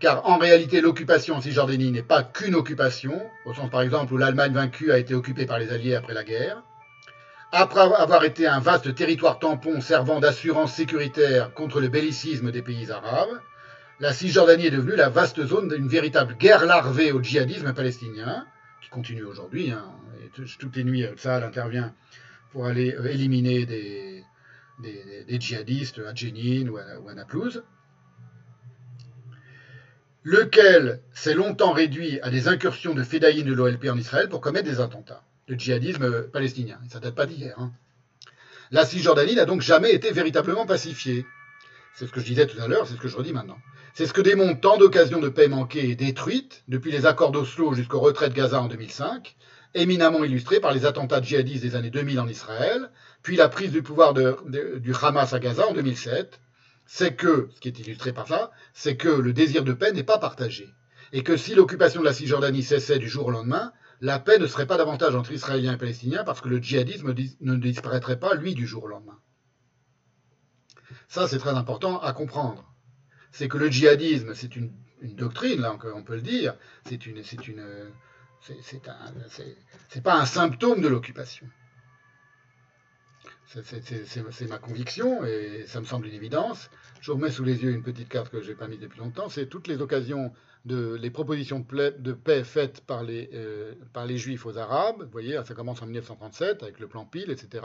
car 0.00 0.26
en 0.28 0.36
réalité 0.36 0.80
l'occupation 0.80 1.40
Cisjordanie 1.40 1.92
n'est 1.92 2.02
pas 2.02 2.22
qu'une 2.22 2.54
occupation, 2.54 3.22
au 3.46 3.54
sens 3.54 3.70
par 3.70 3.80
exemple 3.80 4.12
où 4.12 4.18
l'Allemagne 4.18 4.52
vaincue 4.52 4.92
a 4.92 4.98
été 4.98 5.14
occupée 5.14 5.46
par 5.46 5.58
les 5.58 5.70
Alliés 5.70 5.94
après 5.94 6.12
la 6.12 6.24
guerre. 6.24 6.62
Après 7.52 7.80
avoir 7.80 8.24
été 8.24 8.46
un 8.46 8.60
vaste 8.60 8.94
territoire 8.94 9.38
tampon 9.38 9.80
servant 9.80 10.20
d'assurance 10.20 10.72
sécuritaire 10.72 11.54
contre 11.54 11.80
le 11.80 11.88
bellicisme 11.88 12.50
des 12.50 12.62
pays 12.62 12.90
arabes, 12.90 13.40
la 14.02 14.12
Cisjordanie 14.12 14.66
est 14.66 14.72
devenue 14.72 14.96
la 14.96 15.08
vaste 15.08 15.46
zone 15.46 15.68
d'une 15.68 15.86
véritable 15.86 16.34
guerre 16.34 16.66
larvée 16.66 17.12
au 17.12 17.22
djihadisme 17.22 17.72
palestinien, 17.72 18.44
qui 18.82 18.90
continue 18.90 19.22
aujourd'hui. 19.22 19.70
Hein, 19.70 19.84
toutes 20.58 20.74
les 20.74 20.82
nuits, 20.82 21.06
ça 21.16 21.36
intervient 21.36 21.94
pour 22.50 22.66
aller 22.66 22.96
euh, 22.96 23.12
éliminer 23.12 23.64
des, 23.64 24.24
djihadistes 25.38 26.00
à 26.00 26.12
Jenin 26.12 26.68
ou 26.68 26.78
à, 26.78 27.14
Naplouse, 27.14 27.62
lequel 30.24 31.00
s'est 31.12 31.34
longtemps 31.34 31.72
réduit 31.72 32.18
à 32.22 32.30
des 32.30 32.48
incursions 32.48 32.94
de 32.94 33.04
fédayines 33.04 33.46
de 33.46 33.54
l'OLP 33.54 33.88
en 33.88 33.96
Israël 33.96 34.28
pour 34.28 34.40
commettre 34.40 34.68
des 34.68 34.80
attentats. 34.80 35.22
Le 35.46 35.54
djihadisme 35.54 36.22
palestinien, 36.22 36.80
ça 36.88 36.98
date 36.98 37.14
pas 37.14 37.26
d'hier. 37.26 37.54
Hein. 37.56 37.70
La 38.72 38.84
Cisjordanie 38.84 39.36
n'a 39.36 39.44
donc 39.44 39.60
jamais 39.60 39.94
été 39.94 40.10
véritablement 40.10 40.66
pacifiée. 40.66 41.24
C'est 41.94 42.08
ce 42.08 42.10
que 42.10 42.18
je 42.18 42.26
disais 42.26 42.48
tout 42.48 42.60
à 42.60 42.66
l'heure, 42.66 42.88
c'est 42.88 42.94
ce 42.94 42.98
que 42.98 43.06
je 43.06 43.16
redis 43.16 43.32
maintenant. 43.32 43.58
C'est 43.94 44.06
ce 44.06 44.14
que 44.14 44.22
démontrent 44.22 44.60
tant 44.60 44.78
d'occasions 44.78 45.20
de 45.20 45.28
paix 45.28 45.48
manquées 45.48 45.90
et 45.90 45.96
détruites, 45.96 46.64
depuis 46.66 46.90
les 46.90 47.04
accords 47.04 47.30
d'Oslo 47.30 47.74
jusqu'au 47.74 48.00
retrait 48.00 48.30
de 48.30 48.34
Gaza 48.34 48.60
en 48.60 48.68
2005, 48.68 49.36
éminemment 49.74 50.24
illustrés 50.24 50.60
par 50.60 50.72
les 50.72 50.86
attentats 50.86 51.20
djihadistes 51.20 51.62
des 51.62 51.76
années 51.76 51.90
2000 51.90 52.18
en 52.18 52.26
Israël, 52.26 52.90
puis 53.22 53.36
la 53.36 53.50
prise 53.50 53.70
du 53.70 53.82
pouvoir 53.82 54.14
du 54.14 54.94
Hamas 55.02 55.34
à 55.34 55.38
Gaza 55.38 55.68
en 55.68 55.74
2007. 55.74 56.40
C'est 56.86 57.14
que, 57.14 57.48
ce 57.54 57.60
qui 57.60 57.68
est 57.68 57.78
illustré 57.78 58.12
par 58.12 58.26
ça, 58.26 58.50
c'est 58.72 58.96
que 58.96 59.08
le 59.08 59.32
désir 59.32 59.62
de 59.62 59.72
paix 59.72 59.92
n'est 59.92 60.02
pas 60.02 60.18
partagé. 60.18 60.68
Et 61.12 61.22
que 61.22 61.36
si 61.36 61.54
l'occupation 61.54 62.00
de 62.00 62.06
la 62.06 62.12
Cisjordanie 62.12 62.62
cessait 62.62 62.98
du 62.98 63.08
jour 63.08 63.26
au 63.26 63.30
lendemain, 63.30 63.72
la 64.00 64.18
paix 64.18 64.38
ne 64.38 64.46
serait 64.46 64.66
pas 64.66 64.78
davantage 64.78 65.14
entre 65.14 65.32
Israéliens 65.32 65.74
et 65.74 65.78
Palestiniens 65.78 66.24
parce 66.24 66.40
que 66.40 66.48
le 66.48 66.58
djihadisme 66.58 67.14
ne 67.40 67.56
disparaîtrait 67.56 68.18
pas, 68.18 68.34
lui, 68.34 68.54
du 68.54 68.66
jour 68.66 68.84
au 68.84 68.88
lendemain. 68.88 69.18
Ça, 71.08 71.28
c'est 71.28 71.38
très 71.38 71.50
important 71.50 72.00
à 72.00 72.12
comprendre. 72.12 72.71
C'est 73.32 73.48
que 73.48 73.58
le 73.58 73.70
djihadisme, 73.70 74.34
c'est 74.34 74.54
une, 74.56 74.70
doctrine, 75.02 75.60
là, 75.60 75.76
on 75.94 76.02
peut 76.02 76.14
le 76.14 76.22
dire, 76.22 76.54
c'est 76.84 77.06
une, 77.06 77.24
c'est 77.24 77.48
une, 77.48 77.64
c'est 79.88 80.02
pas 80.02 80.20
un 80.20 80.26
symptôme 80.26 80.80
de 80.80 80.88
l'occupation. 80.88 81.46
C'est 83.46 84.48
ma 84.48 84.58
conviction 84.58 85.24
et 85.24 85.64
ça 85.66 85.80
me 85.80 85.84
semble 85.84 86.06
une 86.06 86.14
évidence. 86.14 86.70
Je 87.00 87.12
remets 87.12 87.30
sous 87.30 87.44
les 87.44 87.62
yeux 87.62 87.70
une 87.70 87.82
petite 87.82 88.08
carte 88.08 88.30
que 88.30 88.40
je 88.40 88.50
n'ai 88.50 88.54
pas 88.54 88.68
mise 88.68 88.80
depuis 88.80 89.00
longtemps. 89.00 89.28
C'est 89.28 89.46
toutes 89.46 89.68
les 89.68 89.82
occasions 89.82 90.32
de 90.64 90.94
les 90.94 91.10
propositions 91.10 91.64
de 91.68 92.12
paix 92.12 92.44
faites 92.44 92.80
par 92.82 93.02
les, 93.02 93.28
euh, 93.34 93.74
par 93.92 94.06
les 94.06 94.16
Juifs 94.16 94.46
aux 94.46 94.56
Arabes. 94.56 95.02
Vous 95.02 95.10
voyez, 95.10 95.38
ça 95.44 95.54
commence 95.54 95.82
en 95.82 95.86
1937 95.86 96.62
avec 96.62 96.80
le 96.80 96.86
plan 96.86 97.04
Pile, 97.04 97.30
etc 97.30 97.62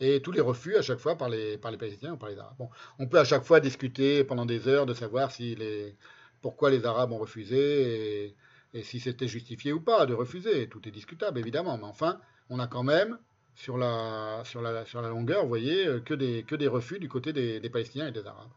et 0.00 0.20
tous 0.20 0.32
les 0.32 0.40
refus 0.40 0.76
à 0.76 0.82
chaque 0.82 0.98
fois 0.98 1.16
par 1.16 1.28
les, 1.28 1.58
par 1.58 1.70
les 1.70 1.78
Palestiniens 1.78 2.12
ou 2.12 2.16
par 2.16 2.28
les 2.28 2.38
Arabes. 2.38 2.56
Bon, 2.58 2.68
on 2.98 3.06
peut 3.06 3.18
à 3.18 3.24
chaque 3.24 3.44
fois 3.44 3.60
discuter 3.60 4.24
pendant 4.24 4.46
des 4.46 4.68
heures 4.68 4.86
de 4.86 4.94
savoir 4.94 5.30
si 5.32 5.54
les, 5.54 5.96
pourquoi 6.42 6.70
les 6.70 6.84
Arabes 6.84 7.12
ont 7.12 7.18
refusé 7.18 8.36
et, 8.74 8.82
si 8.82 9.00
c'était 9.00 9.28
justifié 9.28 9.72
ou 9.72 9.80
pas 9.80 10.04
de 10.04 10.12
refuser. 10.12 10.68
Tout 10.68 10.86
est 10.86 10.90
discutable 10.90 11.38
évidemment, 11.38 11.78
mais 11.78 11.84
enfin, 11.84 12.20
on 12.50 12.58
a 12.58 12.66
quand 12.66 12.82
même 12.82 13.18
sur 13.54 13.78
la, 13.78 14.42
sur 14.44 14.60
la, 14.60 14.84
sur 14.84 15.00
la 15.00 15.08
longueur, 15.08 15.46
voyez, 15.46 16.02
que 16.04 16.12
des, 16.12 16.42
que 16.42 16.54
des 16.54 16.68
refus 16.68 16.98
du 16.98 17.08
côté 17.08 17.32
des 17.32 17.70
Palestiniens 17.70 18.08
et 18.08 18.12
des 18.12 18.26
Arabes. 18.26 18.50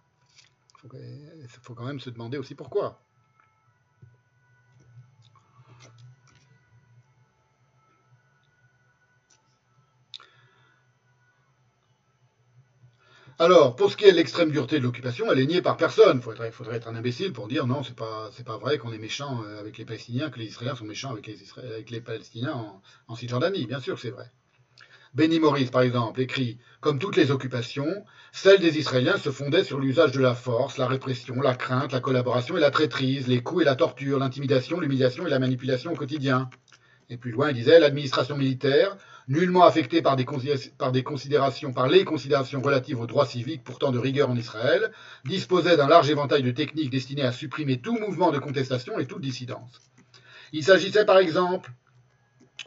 Il 0.93 1.47
faut 1.47 1.73
quand 1.73 1.85
même 1.85 1.99
se 1.99 2.09
demander 2.09 2.37
aussi 2.37 2.55
pourquoi. 2.55 2.99
Alors, 13.41 13.77
pour 13.77 13.89
ce 13.89 13.95
qui 13.95 14.03
est 14.03 14.11
de 14.11 14.17
l'extrême 14.17 14.51
dureté 14.51 14.79
de 14.79 14.83
l'occupation, 14.83 15.31
elle 15.31 15.39
est 15.39 15.45
niée 15.45 15.61
par 15.61 15.77
personne. 15.77 16.17
Il 16.17 16.51
faudrait, 16.51 16.75
être 16.75 16.89
un 16.89 16.95
imbécile 16.97 17.31
pour 17.31 17.47
dire 17.47 17.67
non, 17.67 17.83
c'est 17.83 17.95
pas, 17.95 18.29
pas 18.45 18.57
vrai 18.57 18.77
qu'on 18.77 18.91
est 18.91 18.97
méchant 18.97 19.41
euh, 19.45 19.61
avec 19.61 19.77
les 19.77 19.85
Palestiniens, 19.85 20.29
que 20.29 20.39
les 20.39 20.47
Israéliens 20.47 20.75
sont 20.75 20.83
méchants 20.83 21.11
avec 21.11 21.25
les, 21.89 22.01
Palestiniens 22.01 22.81
en, 23.07 23.15
Cisjordanie. 23.15 23.65
Bien 23.65 23.79
sûr, 23.79 23.97
c'est 23.97 24.09
vrai. 24.09 24.25
Benny 25.13 25.39
Morris, 25.39 25.67
par 25.67 25.83
exemple, 25.83 26.19
écrit 26.19 26.59
Comme 26.81 26.99
toutes 26.99 27.15
les 27.15 27.31
occupations, 27.31 28.03
celle 28.33 28.59
des 28.59 28.77
Israéliens 28.77 29.17
se 29.17 29.29
fondait 29.29 29.63
sur 29.63 29.79
l'usage 29.79 30.11
de 30.11 30.19
la 30.19 30.35
force, 30.35 30.77
la 30.77 30.87
répression, 30.87 31.39
la 31.39 31.55
crainte, 31.55 31.93
la 31.93 32.01
collaboration 32.01 32.57
et 32.57 32.59
la 32.59 32.71
traîtrise, 32.71 33.29
les 33.29 33.41
coups 33.41 33.61
et 33.61 33.65
la 33.65 33.77
torture, 33.77 34.19
l'intimidation, 34.19 34.81
l'humiliation 34.81 35.25
et 35.25 35.29
la 35.29 35.39
manipulation 35.39 35.93
au 35.93 35.95
quotidien. 35.95 36.49
Et 37.09 37.15
plus 37.15 37.31
loin, 37.31 37.51
il 37.51 37.55
disait 37.55 37.79
L'administration 37.79 38.35
militaire 38.35 38.97
nullement 39.29 39.63
affecté 39.63 40.01
par 40.01 40.15
des, 40.15 40.25
considérations, 40.25 41.71
par 41.71 41.87
les 41.87 42.03
considérations 42.03 42.61
relatives 42.61 42.99
aux 42.99 43.05
droits 43.05 43.27
civiques, 43.27 43.63
pourtant 43.63 43.91
de 43.91 43.99
rigueur 43.99 44.29
en 44.29 44.35
Israël, 44.35 44.91
disposait 45.25 45.77
d'un 45.77 45.87
large 45.87 46.09
éventail 46.09 46.43
de 46.43 46.51
techniques 46.51 46.89
destinées 46.89 47.23
à 47.23 47.31
supprimer 47.31 47.77
tout 47.77 47.97
mouvement 47.97 48.31
de 48.31 48.39
contestation 48.39 48.99
et 48.99 49.05
toute 49.05 49.21
dissidence. 49.21 49.81
Il 50.51 50.63
s'agissait 50.63 51.05
par 51.05 51.19
exemple 51.19 51.71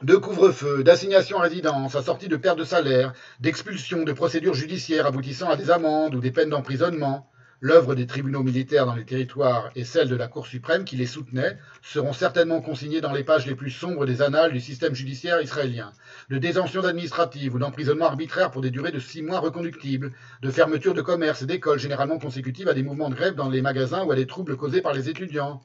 de 0.03 0.17
couvre-feu, 0.17 0.83
d'assignation 0.83 1.39
à 1.39 1.43
résidence, 1.43 1.95
assortie 1.95 2.29
de 2.29 2.37
perte 2.37 2.59
de 2.59 2.65
salaire, 2.65 3.13
d'expulsion, 3.41 4.05
de 4.05 4.13
procédures 4.13 4.55
judiciaires 4.55 5.07
aboutissant 5.07 5.51
à 5.51 5.57
des 5.57 5.71
amendes 5.71 6.15
ou 6.15 6.21
des 6.21 6.31
peines 6.31 6.49
d'emprisonnement, 6.49 7.29
l'œuvre 7.63 7.95
des 7.95 8.09
tribunaux 8.09 8.43
militaires 8.43 8.87
dans 8.87 8.97
les 8.97 9.05
territoires 9.05 9.71
et 9.77 9.85
celle 9.85 10.09
de 10.09 10.17
la 10.17 10.27
Cour 10.27 10.49
suprême 10.49 10.85
qui 10.85 10.97
les 10.97 11.07
soutenait 11.07 11.57
seront 11.81 12.13
certainement 12.13 12.61
consignées 12.61 13.01
dans 13.01 13.13
les 13.13 13.23
pages 13.23 13.47
les 13.47 13.55
plus 13.55 13.71
sombres 13.71 14.05
des 14.05 14.21
annales 14.21 14.53
du 14.53 14.59
système 14.59 14.97
judiciaire 14.97 15.41
israélien. 15.41 15.93
De 16.29 16.39
détention 16.39 16.85
administrative 16.85 17.55
ou 17.55 17.61
d'emprisonnement 17.61 18.07
arbitraire 18.07 18.51
pour 18.51 18.63
des 18.63 18.73
durées 18.73 18.91
de 18.91 18.99
six 18.99 19.23
mois 19.23 19.39
reconductibles, 19.39 20.13
de 20.43 20.51
fermeture 20.51 20.93
de 20.93 21.03
commerces 21.03 21.43
et 21.43 21.47
d'écoles 21.47 21.79
généralement 21.79 22.19
consécutives 22.19 22.69
à 22.69 22.75
des 22.75 22.83
mouvements 22.83 23.11
de 23.11 23.15
grève 23.15 23.37
dans 23.37 23.49
les 23.49 23.63
magasins 23.63 24.03
ou 24.03 24.11
à 24.11 24.17
des 24.17 24.27
troubles 24.27 24.57
causés 24.57 24.83
par 24.83 24.93
les 24.93 25.09
étudiants. 25.09 25.61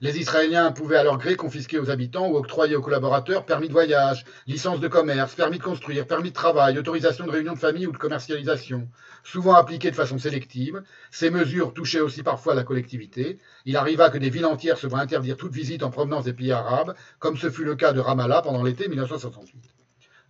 Les 0.00 0.18
Israéliens 0.18 0.70
pouvaient 0.70 0.96
à 0.96 1.02
leur 1.02 1.18
gré 1.18 1.34
confisquer 1.34 1.78
aux 1.78 1.90
habitants 1.90 2.28
ou 2.28 2.36
octroyer 2.36 2.76
aux 2.76 2.82
collaborateurs 2.82 3.44
permis 3.44 3.66
de 3.66 3.72
voyage, 3.72 4.24
licence 4.46 4.78
de 4.78 4.86
commerce, 4.86 5.34
permis 5.34 5.58
de 5.58 5.62
construire, 5.62 6.06
permis 6.06 6.30
de 6.30 6.34
travail, 6.34 6.78
autorisation 6.78 7.26
de 7.26 7.30
réunion 7.32 7.54
de 7.54 7.58
famille 7.58 7.86
ou 7.86 7.92
de 7.92 7.98
commercialisation. 7.98 8.88
Souvent 9.24 9.54
appliquées 9.54 9.90
de 9.90 9.96
façon 9.96 10.18
sélective, 10.18 10.82
ces 11.10 11.30
mesures 11.30 11.74
touchaient 11.74 12.00
aussi 12.00 12.22
parfois 12.22 12.54
la 12.54 12.62
collectivité. 12.62 13.38
Il 13.64 13.76
arriva 13.76 14.10
que 14.10 14.18
des 14.18 14.30
villes 14.30 14.46
entières 14.46 14.78
se 14.78 14.86
voient 14.86 15.00
interdire 15.00 15.36
toute 15.36 15.52
visite 15.52 15.82
en 15.82 15.90
provenance 15.90 16.24
des 16.24 16.32
pays 16.32 16.52
arabes, 16.52 16.94
comme 17.18 17.36
ce 17.36 17.50
fut 17.50 17.64
le 17.64 17.74
cas 17.74 17.92
de 17.92 18.00
Ramallah 18.00 18.42
pendant 18.42 18.62
l'été 18.62 18.86
1968. 18.88 19.74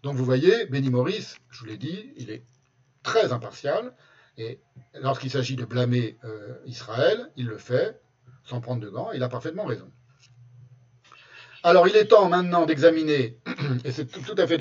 Donc 0.02 0.14
vous 0.14 0.24
voyez, 0.24 0.66
Benny 0.66 0.90
Morris, 0.90 1.34
je 1.50 1.60
vous 1.60 1.66
l'ai 1.66 1.76
dit, 1.76 2.12
il 2.16 2.30
est 2.30 2.44
très 3.02 3.32
impartial, 3.32 3.92
et 4.38 4.60
lorsqu'il 4.94 5.30
s'agit 5.30 5.56
de 5.56 5.64
blâmer 5.64 6.16
euh, 6.24 6.54
Israël, 6.66 7.30
il 7.36 7.46
le 7.46 7.58
fait 7.58 8.00
sans 8.48 8.60
prendre 8.60 8.80
de 8.80 8.88
gants, 8.88 9.10
il 9.12 9.22
a 9.22 9.28
parfaitement 9.28 9.64
raison. 9.64 9.90
Alors 11.62 11.88
il 11.88 11.96
est 11.96 12.06
temps 12.06 12.28
maintenant 12.28 12.66
d'examiner, 12.66 13.38
et 13.84 13.92
c'est 13.92 14.06
tout, 14.06 14.34
à 14.38 14.46
fait 14.46 14.58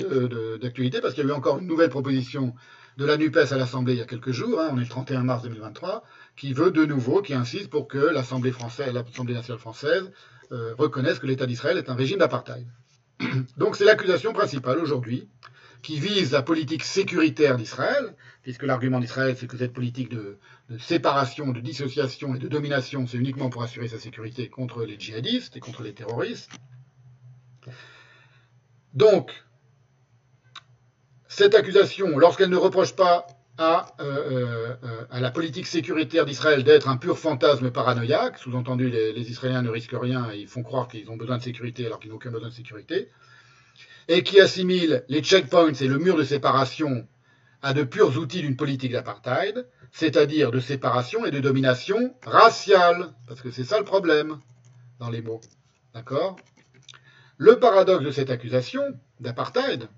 d'actualité, 0.60 1.00
parce 1.00 1.14
qu'il 1.14 1.24
y 1.24 1.26
a 1.26 1.30
eu 1.30 1.32
encore 1.32 1.58
une 1.58 1.66
nouvelle 1.66 1.90
proposition 1.90 2.54
de 2.96 3.04
la 3.04 3.16
NUPES 3.16 3.52
à 3.52 3.56
l'Assemblée 3.56 3.94
il 3.94 3.98
y 3.98 4.02
a 4.02 4.06
quelques 4.06 4.32
jours, 4.32 4.60
hein, 4.60 4.70
on 4.72 4.76
est 4.78 4.82
le 4.82 4.88
31 4.88 5.22
mars 5.22 5.42
2023, 5.44 6.02
qui 6.36 6.52
veut 6.52 6.72
de 6.72 6.84
nouveau, 6.84 7.22
qui 7.22 7.32
insiste 7.32 7.70
pour 7.70 7.86
que 7.86 7.98
l'Assemblée 7.98 8.50
française, 8.50 8.92
l'Assemblée 8.92 9.34
nationale 9.34 9.60
française 9.60 10.10
euh, 10.50 10.74
reconnaisse 10.76 11.20
que 11.20 11.26
l'État 11.26 11.46
d'Israël 11.46 11.78
est 11.78 11.88
un 11.88 11.94
régime 11.94 12.18
d'apartheid. 12.18 12.66
Donc 13.56 13.76
c'est 13.76 13.84
l'accusation 13.84 14.32
principale 14.32 14.78
aujourd'hui 14.78 15.28
qui 15.82 16.00
vise 16.00 16.32
la 16.32 16.42
politique 16.42 16.82
sécuritaire 16.82 17.56
d'Israël, 17.56 18.16
puisque 18.48 18.62
l'argument 18.62 18.98
d'Israël, 18.98 19.36
c'est 19.36 19.46
que 19.46 19.58
cette 19.58 19.74
politique 19.74 20.08
de, 20.08 20.38
séparation, 20.78 21.48
de 21.52 21.60
dissociation 21.60 22.34
et 22.34 22.38
de 22.38 22.48
domination, 22.48 23.06
c'est 23.06 23.18
uniquement 23.18 23.50
pour 23.50 23.62
assurer 23.62 23.88
sa 23.88 23.98
sécurité 23.98 24.48
contre 24.48 24.86
les 24.86 24.98
djihadistes 24.98 25.58
et 25.58 25.60
contre 25.60 25.82
les 25.82 25.92
terroristes. 25.92 26.50
Donc, 28.94 29.32
cette 31.28 31.54
accusation, 31.54 32.16
lorsqu'elle 32.16 32.48
ne 32.48 32.56
reproche 32.56 32.96
pas 32.96 33.26
à, 33.58 33.94
euh, 34.00 34.74
euh, 34.82 34.96
la 35.12 35.30
politique 35.30 35.66
sécuritaire 35.66 36.24
d'Israël 36.24 36.64
d'être 36.64 36.88
un 36.88 36.96
pur 36.96 37.18
fantasme 37.18 37.70
paranoïaque, 37.70 38.38
sous-entendu 38.38 38.88
les, 38.88 39.30
Israéliens 39.30 39.60
ne 39.60 39.68
risquent 39.68 40.00
rien 40.00 40.32
ils 40.32 40.48
font 40.48 40.62
croire 40.62 40.88
qu'ils 40.88 41.10
ont 41.10 41.18
besoin 41.18 41.36
de 41.36 41.42
sécurité 41.42 41.84
alors 41.84 42.00
qu'ils 42.00 42.08
n'ont 42.08 42.16
aucun 42.16 42.30
besoin 42.30 42.48
de 42.48 42.54
sécurité, 42.54 43.10
et 44.08 44.22
qui 44.22 44.40
assimile 44.40 45.04
les 45.10 45.20
checkpoints 45.20 45.74
et 45.74 45.86
le 45.86 45.98
mur 45.98 46.16
de 46.16 46.24
séparation 46.24 47.06
à 47.62 47.72
de 47.72 47.82
purs 47.82 48.16
outils 48.18 48.42
d'une 48.42 48.56
politique 48.56 48.92
d'apartheid, 48.92 49.66
c'est-à-dire 49.92 50.50
de 50.50 50.60
séparation 50.60 51.24
et 51.24 51.30
de 51.30 51.40
domination 51.40 52.14
raciale, 52.24 53.12
parce 53.26 53.40
que 53.40 53.50
c'est 53.50 53.64
ça 53.64 53.78
le 53.78 53.84
problème 53.84 54.38
dans 54.98 55.10
les 55.10 55.22
mots. 55.22 55.40
D'accord? 55.94 56.36
Le 57.36 57.58
paradoxe 57.58 58.04
de 58.04 58.10
cette 58.10 58.30
accusation 58.30 58.82
d'apartheid, 59.20 59.88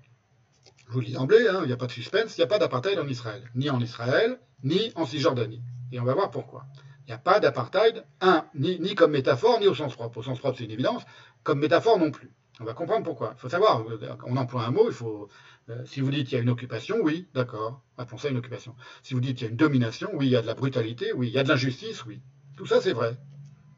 je 0.87 0.93
vous 0.93 0.99
le 0.99 1.05
dis 1.05 1.13
d'emblée, 1.13 1.47
hein, 1.47 1.59
il 1.63 1.67
n'y 1.67 1.73
a 1.73 1.77
pas 1.77 1.87
de 1.87 1.91
suspense, 1.91 2.37
il 2.37 2.41
n'y 2.41 2.45
a 2.45 2.47
pas 2.47 2.59
d'apartheid 2.59 2.99
en 2.99 3.07
Israël, 3.07 3.43
ni 3.55 3.69
en 3.69 3.79
Israël, 3.79 4.39
ni 4.63 4.91
en 4.95 5.05
Cisjordanie. 5.05 5.61
Et 5.91 5.99
on 5.99 6.03
va 6.03 6.13
voir 6.13 6.31
pourquoi. 6.31 6.65
Il 7.05 7.07
n'y 7.07 7.13
a 7.13 7.17
pas 7.17 7.39
d'apartheid, 7.39 8.03
un, 8.21 8.45
ni, 8.55 8.79
ni 8.79 8.95
comme 8.95 9.11
métaphore, 9.11 9.59
ni 9.59 9.67
au 9.67 9.75
sens 9.75 9.95
propre. 9.95 10.19
Au 10.19 10.23
sens 10.23 10.39
propre, 10.39 10.57
c'est 10.57 10.65
une 10.65 10.71
évidence, 10.71 11.03
comme 11.43 11.59
métaphore 11.59 11.97
non 11.97 12.11
plus. 12.11 12.31
On 12.61 12.65
va 12.65 12.73
comprendre 12.73 13.03
pourquoi. 13.03 13.33
Il 13.35 13.39
faut 13.39 13.49
savoir, 13.49 13.83
on 14.27 14.37
emploie 14.37 14.63
un 14.63 14.71
mot, 14.71 14.87
il 14.87 14.93
faut. 14.93 15.29
Euh, 15.69 15.83
si 15.85 15.99
vous 15.99 16.11
dites 16.11 16.27
qu'il 16.27 16.37
y 16.37 16.39
a 16.39 16.43
une 16.43 16.49
occupation, 16.49 16.97
oui, 17.01 17.27
d'accord, 17.33 17.81
appelons 17.97 18.19
ça 18.19 18.29
une 18.29 18.37
occupation. 18.37 18.75
Si 19.01 19.15
vous 19.15 19.19
dites 19.19 19.37
qu'il 19.37 19.47
y 19.47 19.47
a 19.47 19.51
une 19.51 19.57
domination, 19.57 20.11
oui, 20.13 20.27
il 20.27 20.31
y 20.31 20.35
a 20.35 20.43
de 20.43 20.47
la 20.47 20.53
brutalité, 20.53 21.11
oui, 21.13 21.29
il 21.29 21.33
y 21.33 21.39
a 21.39 21.43
de 21.43 21.49
l'injustice, 21.49 22.05
oui. 22.05 22.21
Tout 22.57 22.67
ça, 22.67 22.79
c'est 22.79 22.93
vrai. 22.93 23.17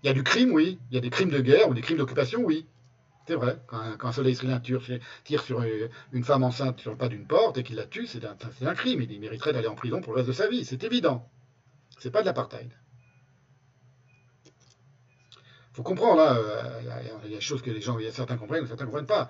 Il 0.04 0.08
y 0.08 0.10
a 0.10 0.14
du 0.14 0.24
crime, 0.24 0.52
oui. 0.52 0.80
Il 0.92 0.96
y 0.96 0.98
a 0.98 1.02
des 1.02 1.10
crimes 1.10 1.30
de 1.30 1.40
guerre 1.40 1.70
ou 1.70 1.74
des 1.74 1.82
crimes 1.82 1.98
d'occupation, 1.98 2.44
oui. 2.44 2.68
C'est 3.26 3.36
vrai. 3.36 3.58
Quand 3.68 3.80
un, 3.80 4.12
soleil 4.12 4.34
israélien 4.34 4.60
tire, 4.60 4.82
sur 5.42 5.62
euh, 5.62 5.88
une 6.12 6.26
femme 6.26 6.44
enceinte 6.44 6.82
sur 6.82 6.92
le 6.92 6.98
pas 6.98 7.08
d'une 7.08 7.26
porte 7.26 7.58
et 7.58 7.64
qu'il 7.64 7.78
la 7.78 7.86
tue, 7.86 8.06
c'est 8.06 8.26
un, 8.26 8.76
crime. 8.76 9.02
Il 9.02 9.20
mériterait 9.22 9.54
d'aller 9.54 9.70
en 9.70 9.76
prison 9.76 10.02
pour 10.02 10.12
le 10.12 10.18
reste 10.18 10.28
de 10.28 10.34
sa 10.34 10.50
vie. 10.50 10.66
C'est 10.66 10.84
évident. 10.84 11.30
C'est 12.00 12.12
pas 12.12 12.20
de 12.20 12.26
l'apartheid 12.26 12.70
faut 15.74 15.84
comprendre, 15.84 16.18
là, 16.18 16.36
euh, 16.38 16.80
il 16.82 16.88
y, 16.88 16.90
a 17.34 17.36
des 17.36 17.42
choses 17.42 17.64
que 17.64 17.72
les 17.72 17.82
gens, 17.82 17.98
y 17.98 18.06
a 18.06 18.12
certains 18.12 18.38
comprennent, 18.38 18.68
certains 18.68 18.86
ne 18.86 18.92
comprennent 18.92 19.08
pas. 19.08 19.30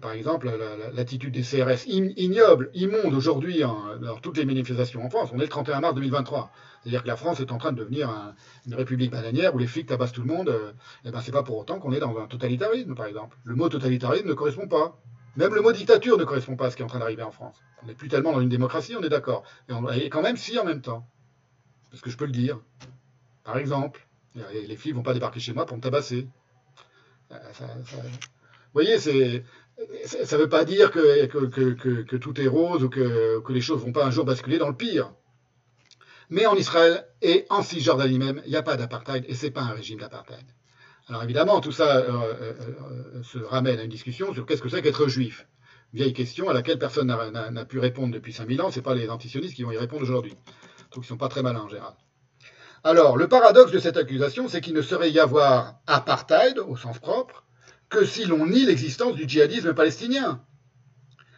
Par 0.00 0.12
exemple, 0.12 0.48
l'attitude 0.94 1.34
des 1.34 1.42
CRS 1.42 1.86
ignoble, 1.86 2.70
immonde 2.74 3.12
aujourd'hui 3.12 3.60
dans 3.60 4.18
toutes 4.18 4.36
les 4.36 4.44
manifestations 4.44 5.04
en 5.04 5.10
France. 5.10 5.30
On 5.32 5.38
est 5.38 5.42
le 5.42 5.48
31 5.48 5.80
mars 5.80 5.94
2023. 5.96 6.52
C'est-à-dire 6.82 7.02
que 7.02 7.08
la 7.08 7.16
France 7.16 7.40
est 7.40 7.52
en 7.52 7.58
train 7.58 7.72
de 7.72 7.78
devenir 7.78 8.34
une 8.66 8.74
république 8.74 9.10
bananière 9.10 9.54
où 9.54 9.58
les 9.58 9.66
flics 9.66 9.86
tabassent 9.86 10.12
tout 10.12 10.22
le 10.22 10.32
monde. 10.32 10.48
Euh, 10.48 10.72
et 11.04 11.10
ben, 11.10 11.20
c'est 11.20 11.32
pas 11.32 11.42
pour 11.42 11.58
autant 11.58 11.78
qu'on 11.78 11.92
est 11.92 12.00
dans 12.00 12.16
un 12.18 12.26
totalitarisme, 12.26 12.94
par 12.94 13.06
exemple. 13.06 13.36
Le 13.44 13.54
mot 13.54 13.68
totalitarisme 13.68 14.28
ne 14.28 14.34
correspond 14.34 14.66
pas. 14.66 15.00
Même 15.36 15.54
le 15.54 15.60
mot 15.60 15.72
dictature 15.72 16.18
ne 16.18 16.24
correspond 16.24 16.56
pas 16.56 16.66
à 16.66 16.70
ce 16.70 16.76
qui 16.76 16.82
est 16.82 16.84
en 16.84 16.88
train 16.88 16.98
d'arriver 16.98 17.22
en 17.22 17.30
France. 17.30 17.56
On 17.82 17.86
n'est 17.86 17.94
plus 17.94 18.08
tellement 18.08 18.32
dans 18.32 18.40
une 18.40 18.48
démocratie, 18.48 18.94
on 18.96 19.02
est 19.02 19.08
d'accord. 19.08 19.44
Et, 19.68 20.04
et 20.04 20.10
quand 20.10 20.22
même 20.22 20.36
si 20.36 20.58
en 20.58 20.64
même 20.64 20.82
temps. 20.82 21.08
Parce 21.90 22.02
que 22.02 22.10
je 22.10 22.16
peux 22.16 22.26
le 22.26 22.32
dire. 22.32 22.60
Par 23.44 23.58
exemple, 23.58 24.06
les 24.34 24.76
filles 24.76 24.92
vont 24.92 25.02
pas 25.02 25.14
débarquer 25.14 25.40
chez 25.40 25.52
moi 25.52 25.66
pour 25.66 25.76
me 25.76 25.82
tabasser. 25.82 26.26
Euh, 27.32 27.36
vous 27.90 28.00
voyez, 28.74 28.98
ça 28.98 29.10
ne 29.12 30.42
veut 30.42 30.48
pas 30.48 30.64
dire 30.64 30.90
que, 30.90 32.16
tout 32.16 32.40
est 32.40 32.46
rose 32.46 32.84
ou 32.84 32.88
que, 32.88 33.42
les 33.48 33.60
choses 33.60 33.82
vont 33.82 33.92
pas 33.92 34.04
un 34.04 34.10
jour 34.10 34.24
basculer 34.24 34.58
dans 34.58 34.68
le 34.68 34.76
pire. 34.76 35.12
Mais 36.30 36.46
en 36.46 36.54
Israël 36.54 37.06
et 37.20 37.44
en 37.50 37.62
Cisjordanie 37.62 38.18
même, 38.18 38.40
il 38.46 38.50
n'y 38.50 38.56
a 38.56 38.62
pas 38.62 38.76
d'apartheid 38.76 39.24
et 39.28 39.34
c'est 39.34 39.50
pas 39.50 39.62
un 39.62 39.72
régime 39.72 40.00
d'apartheid. 40.00 40.44
Alors 41.08 41.22
évidemment, 41.24 41.60
tout 41.60 41.72
ça 41.72 41.96
euh, 41.96 42.32
euh, 42.40 43.22
se 43.22 43.38
ramène 43.38 43.78
à 43.78 43.82
une 43.82 43.90
discussion 43.90 44.32
sur 44.32 44.46
qu'est-ce 44.46 44.62
que 44.62 44.68
c'est 44.68 44.80
qu'être 44.80 45.08
juif. 45.08 45.46
Vieille 45.92 46.14
question 46.14 46.48
à 46.48 46.54
laquelle 46.54 46.78
personne 46.78 47.08
n'a 47.08 47.64
pu 47.66 47.78
répondre 47.78 48.14
depuis 48.14 48.32
5000 48.32 48.62
ans. 48.62 48.70
Ce 48.70 48.80
pas 48.80 48.94
les 48.94 49.10
antisionistes 49.10 49.54
qui 49.54 49.62
vont 49.62 49.72
y 49.72 49.76
répondre 49.76 50.02
aujourd'hui. 50.02 50.34
Donc 50.94 51.04
ils 51.04 51.08
sont 51.08 51.18
pas 51.18 51.28
très 51.28 51.42
malins 51.42 51.60
en 51.60 51.68
général. 51.68 51.92
Alors, 52.84 53.16
le 53.16 53.28
paradoxe 53.28 53.70
de 53.70 53.78
cette 53.78 53.96
accusation, 53.96 54.48
c'est 54.48 54.60
qu'il 54.60 54.74
ne 54.74 54.82
saurait 54.82 55.10
y 55.10 55.20
avoir 55.20 55.80
apartheid, 55.86 56.58
au 56.58 56.76
sens 56.76 56.98
propre, 56.98 57.44
que 57.88 58.04
si 58.04 58.24
l'on 58.24 58.46
nie 58.46 58.64
l'existence 58.64 59.14
du 59.14 59.28
djihadisme 59.28 59.72
palestinien, 59.72 60.42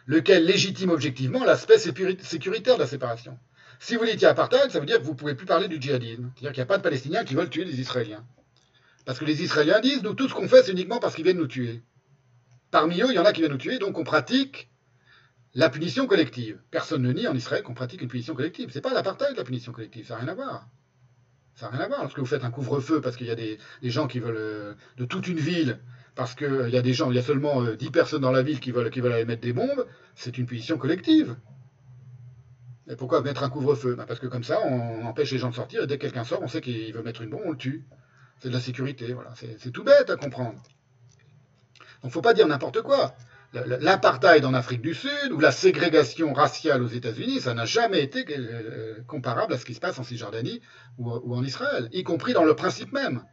lequel 0.07 0.45
légitime 0.45 0.89
objectivement 0.89 1.43
l'aspect 1.43 1.77
sécuritaire 1.77 2.75
de 2.75 2.79
la 2.79 2.87
séparation. 2.87 3.37
Si 3.79 3.95
vous 3.95 4.05
dites 4.05 4.13
qu'il 4.13 4.23
y 4.23 4.25
a 4.25 4.31
apartheid, 4.31 4.71
ça 4.71 4.79
veut 4.79 4.85
dire 4.85 4.97
que 4.97 5.03
vous 5.03 5.11
ne 5.11 5.17
pouvez 5.17 5.35
plus 5.35 5.45
parler 5.45 5.67
du 5.67 5.79
djihadisme. 5.79 6.31
C'est-à-dire 6.33 6.51
qu'il 6.51 6.59
n'y 6.61 6.63
a 6.63 6.65
pas 6.67 6.77
de 6.77 6.83
Palestiniens 6.83 7.23
qui 7.23 7.35
veulent 7.35 7.49
tuer 7.49 7.65
des 7.65 7.79
Israéliens. 7.79 8.25
Parce 9.05 9.19
que 9.19 9.25
les 9.25 9.43
Israéliens 9.43 9.81
disent, 9.81 10.01
nous, 10.01 10.15
tout 10.15 10.27
ce 10.27 10.33
qu'on 10.33 10.47
fait, 10.47 10.63
c'est 10.63 10.71
uniquement 10.71 10.99
parce 10.99 11.13
qu'ils 11.13 11.25
viennent 11.25 11.37
nous 11.37 11.47
tuer. 11.47 11.83
Parmi 12.71 13.01
eux, 13.01 13.07
il 13.09 13.15
y 13.15 13.19
en 13.19 13.25
a 13.25 13.33
qui 13.33 13.41
viennent 13.41 13.51
nous 13.51 13.57
tuer, 13.57 13.77
donc 13.77 13.99
on 13.99 14.03
pratique 14.03 14.69
la 15.53 15.69
punition 15.69 16.07
collective. 16.07 16.59
Personne 16.71 17.03
ne 17.03 17.11
nie 17.11 17.27
en 17.27 17.35
Israël 17.35 17.61
qu'on 17.61 17.75
pratique 17.75 18.01
une 18.01 18.07
punition 18.07 18.33
collective. 18.33 18.71
Ce 18.71 18.75
n'est 18.75 18.81
pas 18.81 18.93
l'apartheid, 18.93 19.37
la 19.37 19.43
punition 19.43 19.71
collective, 19.71 20.07
ça 20.07 20.15
n'a 20.15 20.21
rien 20.21 20.29
à 20.29 20.33
voir. 20.33 20.67
Ça 21.55 21.69
n'a 21.69 21.77
rien 21.77 21.85
à 21.85 21.87
voir. 21.87 22.01
Lorsque 22.01 22.19
vous 22.19 22.25
faites 22.25 22.43
un 22.43 22.51
couvre-feu 22.51 23.01
parce 23.01 23.15
qu'il 23.15 23.27
y 23.27 23.31
a 23.31 23.35
des, 23.35 23.57
gens 23.83 24.07
qui 24.07 24.19
veulent 24.19 24.35
euh, 24.37 24.73
de 24.97 25.05
toute 25.05 25.27
une 25.27 25.39
ville, 25.39 25.79
parce 26.13 26.35
qu'il 26.35 26.47
euh, 26.47 26.69
y 26.69 26.77
a 26.77 26.81
des 26.81 26.93
gens, 26.93 27.09
il 27.11 27.15
y 27.15 27.19
a 27.19 27.23
seulement 27.23 27.63
10 27.63 27.87
euh, 27.87 27.91
personnes 27.91 28.21
dans 28.21 28.31
la 28.31 28.41
ville 28.41 28.59
qui 28.59 28.71
veulent, 28.71 28.89
qui 28.89 28.99
veulent 28.99 29.13
aller 29.13 29.25
mettre 29.25 29.41
des 29.41 29.53
bombes, 29.53 29.85
c'est 30.15 30.37
une 30.37 30.45
punition 30.45 30.77
collective. 30.77 31.35
Et 32.87 32.95
pourquoi 32.95 33.21
mettre 33.21 33.43
un 33.43 33.49
couvre-feu? 33.49 33.95
Ben, 33.95 34.05
Parce 34.05 34.19
que 34.19 34.27
comme 34.27 34.43
ça, 34.43 34.59
on 34.63 35.05
empêche 35.05 35.31
les 35.31 35.39
gens 35.39 35.49
de 35.49 35.55
sortir 35.55 35.83
et 35.83 35.87
dès 35.87 35.97
que 35.97 36.03
quelqu'un 36.03 36.25
sort, 36.25 36.41
on 36.43 36.47
sait 36.47 36.61
qu'il 36.61 36.93
veut 36.93 37.01
mettre 37.01 37.21
une 37.21 37.29
bombe, 37.29 37.41
on 37.45 37.51
le 37.51 37.57
tue. 37.57 37.85
C'est 38.39 38.49
de 38.49 38.53
la 38.53 38.59
sécurité, 38.59 39.13
voilà. 39.13 39.33
C'est 39.35 39.71
tout 39.71 39.83
bête 39.83 40.09
à 40.09 40.17
comprendre. 40.17 40.61
Donc 42.03 42.11
faut 42.11 42.21
pas 42.21 42.33
dire 42.33 42.47
n'importe 42.47 42.81
quoi 42.81 43.15
l'apartheid 43.79 44.45
en 44.45 44.53
Afrique 44.53 44.81
du 44.81 44.93
Sud 44.93 45.31
ou 45.31 45.39
la 45.39 45.51
ségrégation 45.51 46.33
raciale 46.33 46.83
aux 46.83 46.87
États-Unis, 46.87 47.41
ça 47.41 47.53
n'a 47.53 47.65
jamais 47.65 48.03
été 48.03 48.25
euh, 48.29 49.01
comparable 49.07 49.53
à 49.53 49.57
ce 49.57 49.65
qui 49.65 49.73
se 49.73 49.79
passe 49.79 49.97
en 49.99 50.03
Cisjordanie 50.03 50.61
ou, 50.97 51.35
en 51.35 51.43
Israël, 51.43 51.89
y 51.91 52.03
compris 52.03 52.33
dans 52.33 52.43
le 52.43 52.55
principe 52.55 52.91
même. 52.91 53.23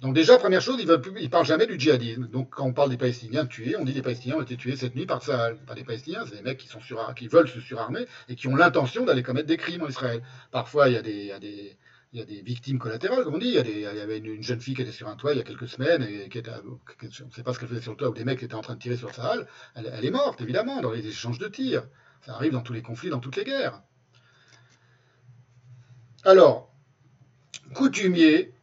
Donc 0.00 0.14
déjà, 0.14 0.36
première 0.36 0.60
chose, 0.60 0.78
ils 0.80 0.88
ne 0.88 1.28
parlent 1.28 1.46
jamais 1.46 1.66
du 1.66 1.78
djihadisme. 1.78 2.28
Donc 2.28 2.50
quand 2.50 2.66
on 2.66 2.72
parle 2.72 2.90
des 2.90 2.96
Palestiniens 2.96 3.46
tués, 3.46 3.76
on 3.76 3.84
dit 3.84 3.92
des 3.92 4.02
Palestiniens 4.02 4.36
ont 4.36 4.42
été 4.42 4.56
tués 4.56 4.76
cette 4.76 4.94
nuit 4.94 5.06
par 5.06 5.22
Tsahal. 5.22 5.56
Pas 5.66 5.74
des 5.74 5.84
Palestiniens, 5.84 6.24
c'est 6.28 6.36
des 6.36 6.42
mecs 6.42 6.58
qui, 6.58 6.68
sont 6.68 6.80
qui 7.16 7.28
veulent 7.28 7.48
se 7.48 7.60
surarmer 7.60 8.06
et 8.28 8.34
qui 8.34 8.48
ont 8.48 8.56
l'intention 8.56 9.04
d'aller 9.04 9.22
commettre 9.22 9.46
des 9.46 9.56
crimes 9.56 9.82
en 9.82 9.88
Israël. 9.88 10.22
Parfois, 10.50 10.88
il 10.88 10.94
y 10.94 11.30
a 11.32 11.38
des 11.38 11.78
victimes 12.22 12.78
collatérales, 12.78 13.24
comme 13.24 13.34
on 13.34 13.38
dit. 13.38 13.56
Il 13.58 13.80
y, 13.80 13.86
avait 13.86 14.18
une, 14.18 14.42
jeune 14.42 14.60
fille 14.60 14.74
qui 14.74 14.82
était 14.82 14.92
sur 14.92 15.08
un 15.08 15.16
toit 15.16 15.32
il 15.32 15.38
y 15.38 15.40
a 15.40 15.44
quelques 15.44 15.68
semaines, 15.68 16.02
et 16.02 16.28
qui 16.28 16.38
était, 16.38 16.50
on 16.50 17.26
ne 17.26 17.30
sait 17.32 17.42
pas 17.42 17.52
ce 17.52 17.58
qu'elle 17.58 17.68
faisait 17.68 17.80
sur 17.80 17.92
le 17.92 17.96
toit, 17.96 18.08
ou 18.08 18.14
des 18.14 18.24
mecs 18.24 18.38
qui 18.38 18.44
étaient 18.44 18.54
en 18.54 18.62
train 18.62 18.74
de 18.74 18.80
tirer 18.80 18.96
sur 18.96 19.12
sa 19.14 19.32
halle. 19.32 19.46
Elle, 19.74 20.04
est 20.04 20.10
morte, 20.10 20.40
évidemment, 20.40 20.80
dans 20.80 20.92
les 20.92 21.06
échanges 21.06 21.38
de 21.38 21.48
tirs. 21.48 21.86
Ça 22.24 22.34
arrive 22.34 22.52
dans 22.52 22.62
tous 22.62 22.72
les 22.72 22.82
conflits, 22.82 23.10
dans 23.10 23.18
toutes 23.18 23.36
les 23.36 23.44
guerres. 23.44 23.82
Alors, 26.24 26.72
coutumier 27.74 28.54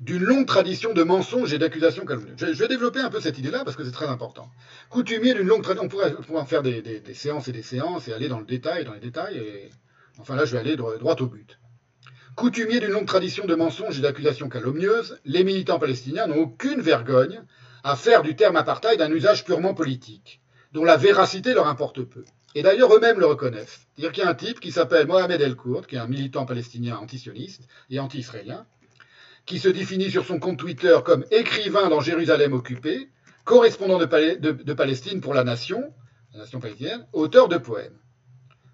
d'une 0.00 0.22
longue 0.22 0.46
tradition 0.46 0.94
de 0.94 1.02
mensonges 1.02 1.52
et 1.52 1.58
d'accusations 1.58 2.04
calomnieuses. 2.04 2.36
Je, 2.38 2.46
vais 2.46 2.68
développer 2.68 3.00
un 3.00 3.10
peu 3.10 3.20
cette 3.20 3.38
idée-là 3.38 3.64
parce 3.64 3.76
que 3.76 3.84
c'est 3.84 3.92
très 3.92 4.06
important. 4.06 4.50
Coutumier 4.90 5.34
d'une 5.34 5.46
longue 5.46 5.62
tradition, 5.62 5.86
on 5.86 5.88
pourrait, 5.88 6.14
en 6.40 6.46
faire 6.46 6.62
des, 6.62 7.02
séances 7.14 7.48
et 7.48 7.52
des 7.52 7.62
séances 7.62 8.08
et 8.08 8.12
aller 8.12 8.28
dans 8.28 8.40
le 8.40 8.46
détail, 8.46 8.84
dans 8.84 8.94
les 8.94 9.00
détails. 9.00 9.36
Et... 9.38 9.70
Enfin 10.18 10.34
là, 10.34 10.44
je 10.44 10.52
vais 10.52 10.58
aller 10.58 10.76
droit 10.76 11.16
au 11.20 11.26
but 11.26 11.58
Coutumiers 12.38 12.78
d'une 12.78 12.92
longue 12.92 13.04
tradition 13.04 13.46
de 13.46 13.54
mensonges 13.56 13.98
et 13.98 14.00
d'accusations 14.00 14.48
calomnieuses, 14.48 15.18
les 15.24 15.42
militants 15.42 15.80
palestiniens 15.80 16.28
n'ont 16.28 16.42
aucune 16.42 16.80
vergogne 16.80 17.42
à 17.82 17.96
faire 17.96 18.22
du 18.22 18.36
terme 18.36 18.54
apartheid 18.54 19.02
un 19.02 19.10
usage 19.10 19.44
purement 19.44 19.74
politique, 19.74 20.40
dont 20.70 20.84
la 20.84 20.96
véracité 20.96 21.52
leur 21.52 21.66
importe 21.66 22.00
peu. 22.04 22.24
Et 22.54 22.62
d'ailleurs, 22.62 22.94
eux-mêmes 22.94 23.18
le 23.18 23.26
reconnaissent. 23.26 23.88
C'est-à-dire 23.96 24.12
qu'il 24.12 24.22
y 24.22 24.26
a 24.28 24.30
un 24.30 24.36
type 24.36 24.60
qui 24.60 24.70
s'appelle 24.70 25.08
Mohamed 25.08 25.40
El-Kourd, 25.40 25.88
qui 25.88 25.96
est 25.96 25.98
un 25.98 26.06
militant 26.06 26.46
palestinien 26.46 26.96
antisioniste 26.98 27.66
et 27.90 27.98
anti-israélien, 27.98 28.66
qui 29.44 29.58
se 29.58 29.68
définit 29.68 30.08
sur 30.08 30.24
son 30.24 30.38
compte 30.38 30.60
Twitter 30.60 30.96
comme 31.04 31.24
écrivain 31.32 31.88
dans 31.88 32.00
Jérusalem 32.00 32.52
occupée, 32.52 33.08
correspondant 33.42 33.98
de, 33.98 34.06
de, 34.36 34.52
de 34.52 34.72
Palestine 34.74 35.20
pour 35.20 35.34
la 35.34 35.42
nation, 35.42 35.92
la 36.32 36.38
nation 36.38 36.60
palestinienne, 36.60 37.04
auteur 37.12 37.48
de 37.48 37.58
poèmes. 37.58 37.98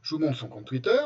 Je 0.03 0.15
vous 0.15 0.21
montre 0.21 0.37
son 0.37 0.49
compte 0.49 0.67
Twitter. 0.67 1.01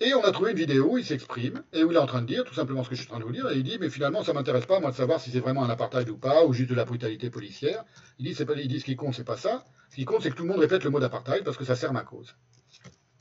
Et 0.00 0.14
on 0.14 0.24
a 0.24 0.32
trouvé 0.32 0.50
une 0.50 0.56
vidéo 0.56 0.94
où 0.94 0.98
il 0.98 1.04
s'exprime 1.04 1.62
et 1.72 1.84
où 1.84 1.90
il 1.92 1.96
est 1.96 2.00
en 2.00 2.06
train 2.06 2.22
de 2.22 2.26
dire 2.26 2.44
tout 2.44 2.54
simplement 2.54 2.82
ce 2.82 2.88
que 2.88 2.96
je 2.96 3.02
suis 3.02 3.10
en 3.10 3.14
train 3.14 3.20
de 3.20 3.24
vous 3.24 3.32
dire. 3.32 3.48
Et 3.50 3.56
il 3.56 3.62
dit, 3.62 3.78
mais 3.78 3.88
finalement, 3.88 4.24
ça 4.24 4.32
m'intéresse 4.32 4.66
pas, 4.66 4.80
moi, 4.80 4.90
de 4.90 4.96
savoir 4.96 5.20
si 5.20 5.30
c'est 5.30 5.40
vraiment 5.40 5.64
un 5.64 5.70
apartheid 5.70 6.08
ou 6.08 6.16
pas, 6.16 6.44
ou 6.44 6.52
juste 6.52 6.70
de 6.70 6.74
la 6.74 6.84
brutalité 6.84 7.30
policière. 7.30 7.84
Il 8.18 8.32
dit, 8.32 8.44
pas, 8.44 8.54
il 8.54 8.66
dit 8.66 8.80
ce 8.80 8.84
qui 8.84 8.96
compte, 8.96 9.14
c'est 9.14 9.24
pas 9.24 9.36
ça. 9.36 9.64
Ce 9.90 9.96
qui 9.96 10.04
compte, 10.04 10.22
c'est 10.22 10.30
que 10.30 10.34
tout 10.34 10.42
le 10.42 10.48
monde 10.48 10.58
répète 10.58 10.82
le 10.82 10.90
mot 10.90 10.98
d'apartheid 10.98 11.44
parce 11.44 11.56
que 11.56 11.64
ça 11.64 11.76
sert 11.76 11.92
ma 11.92 12.02
cause. 12.02 12.34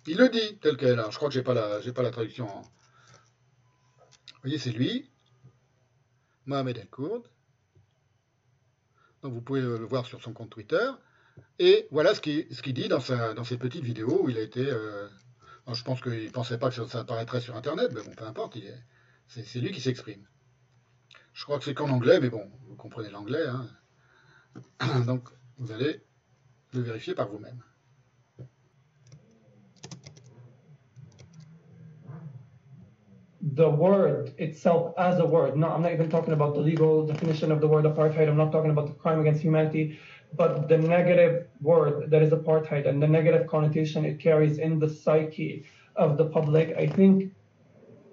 Il 0.07 0.17
le 0.17 0.29
dit 0.29 0.57
tel 0.59 0.77
quel. 0.77 1.03
je 1.09 1.15
crois 1.15 1.27
que 1.27 1.33
j'ai 1.33 1.43
pas 1.43 1.53
la, 1.53 1.81
j'ai 1.81 1.93
pas 1.93 2.01
la 2.01 2.09
traduction. 2.09 2.47
Vous 2.47 2.63
voyez, 4.43 4.57
c'est 4.57 4.71
lui, 4.71 5.11
Mohamed 6.45 6.77
El 6.77 6.87
Kourd. 6.87 7.23
Donc 9.21 9.33
vous 9.33 9.41
pouvez 9.41 9.61
le 9.61 9.85
voir 9.85 10.07
sur 10.07 10.21
son 10.21 10.33
compte 10.33 10.49
Twitter. 10.49 10.89
Et 11.59 11.87
voilà 11.91 12.15
ce 12.15 12.21
qu'il 12.21 12.73
dit 12.73 12.87
dans, 12.87 12.99
sa, 12.99 13.35
dans 13.35 13.43
cette 13.43 13.59
petite 13.59 13.83
vidéo 13.83 14.23
où 14.23 14.29
il 14.29 14.37
a 14.37 14.41
été. 14.41 14.65
Euh, 14.65 15.07
je 15.67 15.83
pense 15.83 16.01
qu'il 16.01 16.25
ne 16.25 16.29
pensait 16.29 16.57
pas 16.57 16.69
que 16.69 16.85
ça, 16.85 16.99
apparaîtrait 16.99 17.41
sur 17.41 17.55
Internet, 17.55 17.91
mais 17.93 18.01
bon, 18.03 18.11
peu 18.11 18.25
importe, 18.25 18.57
c'est 19.27 19.59
lui 19.59 19.71
qui 19.71 19.81
s'exprime. 19.81 20.25
Je 21.33 21.43
crois 21.43 21.59
que 21.59 21.65
c'est 21.65 21.73
qu'en 21.73 21.89
anglais, 21.89 22.19
mais 22.19 22.29
bon, 22.29 22.49
vous 22.67 22.75
comprenez 22.75 23.09
l'anglais. 23.09 23.45
Hein. 23.47 23.67
Donc, 25.05 25.29
vous 25.57 25.71
allez 25.71 26.03
le 26.73 26.81
vérifier 26.81 27.15
par 27.15 27.29
vous-même. 27.29 27.63
the 33.41 33.69
word 33.69 34.31
itself 34.37 34.93
as 34.97 35.19
a 35.19 35.25
word. 35.25 35.57
No, 35.57 35.69
I'm 35.69 35.81
not 35.81 35.91
even 35.93 36.09
talking 36.09 36.33
about 36.33 36.53
the 36.53 36.61
legal 36.61 37.05
definition 37.05 37.51
of 37.51 37.59
the 37.59 37.67
word 37.67 37.85
apartheid. 37.85 38.27
I'm 38.27 38.37
not 38.37 38.51
talking 38.51 38.71
about 38.71 38.87
the 38.87 38.93
crime 38.93 39.19
against 39.19 39.41
humanity. 39.41 39.99
But 40.35 40.69
the 40.69 40.77
negative 40.77 41.47
word 41.61 42.09
that 42.09 42.21
is 42.21 42.31
apartheid 42.31 42.87
and 42.87 43.01
the 43.01 43.07
negative 43.07 43.47
connotation 43.47 44.05
it 44.05 44.19
carries 44.19 44.57
in 44.57 44.79
the 44.79 44.89
psyche 44.89 45.65
of 45.95 46.17
the 46.17 46.25
public, 46.25 46.75
I 46.77 46.87
think 46.87 47.33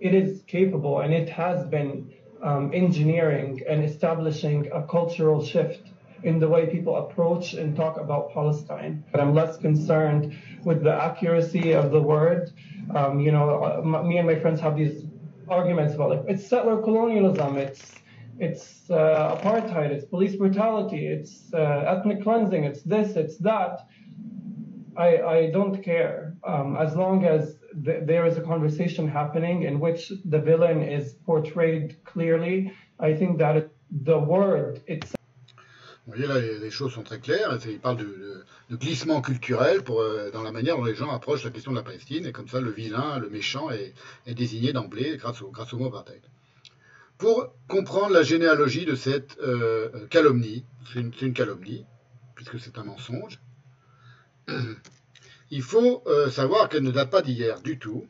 it 0.00 0.14
is 0.14 0.42
capable 0.46 1.00
and 1.00 1.12
it 1.14 1.28
has 1.28 1.66
been 1.66 2.12
um, 2.42 2.70
engineering 2.72 3.62
and 3.68 3.84
establishing 3.84 4.70
a 4.72 4.82
cultural 4.82 5.44
shift 5.44 5.88
in 6.22 6.38
the 6.38 6.48
way 6.48 6.66
people 6.66 6.96
approach 6.96 7.54
and 7.54 7.76
talk 7.76 7.98
about 7.98 8.32
Palestine. 8.32 9.04
But 9.12 9.20
I'm 9.20 9.34
less 9.34 9.56
concerned 9.56 10.36
with 10.64 10.82
the 10.82 10.92
accuracy 10.92 11.72
of 11.72 11.90
the 11.90 12.00
word. 12.00 12.50
Um, 12.94 13.20
you 13.20 13.32
know, 13.32 13.62
uh, 13.62 14.02
me 14.02 14.18
and 14.18 14.26
my 14.26 14.38
friends 14.38 14.60
have 14.60 14.76
these 14.76 15.04
arguments 15.48 15.94
about 15.94 16.10
like 16.10 16.24
it's 16.28 16.46
settler 16.46 16.82
colonialism, 16.82 17.56
it's 17.56 17.94
it's 18.38 18.90
uh, 18.90 19.36
apartheid, 19.36 19.90
it's 19.90 20.04
police 20.04 20.36
brutality, 20.36 21.06
it's 21.06 21.52
uh, 21.52 21.94
ethnic 21.96 22.22
cleansing, 22.22 22.64
it's 22.64 22.82
this, 22.82 23.16
it's 23.16 23.38
that. 23.38 23.86
I, 24.96 25.22
I 25.22 25.50
don't 25.50 25.82
care 25.82 26.34
um, 26.44 26.76
as 26.76 26.96
long 26.96 27.24
as 27.24 27.56
th- 27.84 28.02
there 28.04 28.26
is 28.26 28.36
a 28.36 28.40
conversation 28.40 29.08
happening 29.08 29.62
in 29.62 29.78
which 29.78 30.12
the 30.24 30.40
villain 30.40 30.82
is 30.82 31.14
portrayed 31.24 31.96
clearly. 32.04 32.72
I 32.98 33.14
think 33.14 33.38
that 33.38 33.70
the 33.90 34.18
word 34.18 34.80
itself. 34.88 35.14
Vous 36.06 36.14
voyez 36.14 36.26
là, 36.26 36.40
les, 36.40 36.70
choses 36.70 36.94
sont 36.94 37.02
très 37.02 37.20
claires. 37.20 37.58
Il 37.66 37.78
parle 37.78 37.98
de, 37.98 38.04
de, 38.04 38.44
de 38.70 38.76
glissement 38.76 39.20
culturel 39.20 39.82
pour, 39.82 40.00
euh, 40.00 40.30
dans 40.30 40.42
la 40.42 40.52
manière 40.52 40.78
dont 40.78 40.84
les 40.84 40.94
gens 40.94 41.10
approchent 41.10 41.44
la 41.44 41.50
question 41.50 41.70
de 41.70 41.76
la 41.76 41.82
Palestine. 41.82 42.24
Et 42.24 42.32
comme 42.32 42.48
ça, 42.48 42.62
le 42.62 42.70
vilain, 42.70 43.18
le 43.18 43.28
méchant 43.28 43.68
est, 43.70 43.92
est 44.26 44.34
désigné 44.34 44.72
d'emblée 44.72 45.18
grâce 45.18 45.42
au, 45.42 45.50
grâce 45.50 45.74
au 45.74 45.78
mot 45.78 45.88
apartheid 45.88 46.22
pour 47.18 47.52
comprendre 47.66 48.12
la 48.12 48.22
généalogie 48.22 48.86
de 48.86 48.94
cette 48.94 49.36
euh, 49.40 50.06
calomnie, 50.08 50.64
c'est 50.92 51.00
une, 51.00 51.12
une, 51.20 51.32
calomnie, 51.32 51.84
puisque 52.36 52.60
c'est 52.60 52.78
un 52.78 52.84
mensonge, 52.84 53.40
il 55.50 55.62
faut 55.62 56.02
euh, 56.06 56.30
savoir 56.30 56.68
qu'elle 56.68 56.84
ne 56.84 56.92
date 56.92 57.10
pas 57.10 57.22
d'hier 57.22 57.60
du 57.60 57.78
tout. 57.78 58.06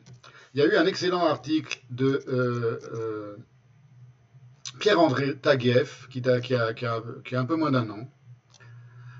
Il 0.53 0.59
y 0.59 0.63
a 0.63 0.67
eu 0.67 0.75
un 0.75 0.85
excellent 0.85 1.25
article 1.25 1.79
de 1.89 2.23
euh, 2.27 2.79
euh 2.93 3.35
Pierre-André 4.79 5.35
Taguieff, 5.35 6.07
qui, 6.09 6.21
qui, 6.21 6.29
a, 6.29 6.39
qui, 6.39 6.55
a, 6.55 6.73
qui, 6.73 7.35
a, 7.35 7.39
un 7.39 7.45
peu 7.45 7.57
moins 7.57 7.71
d'un 7.71 7.89
an. 7.89 8.09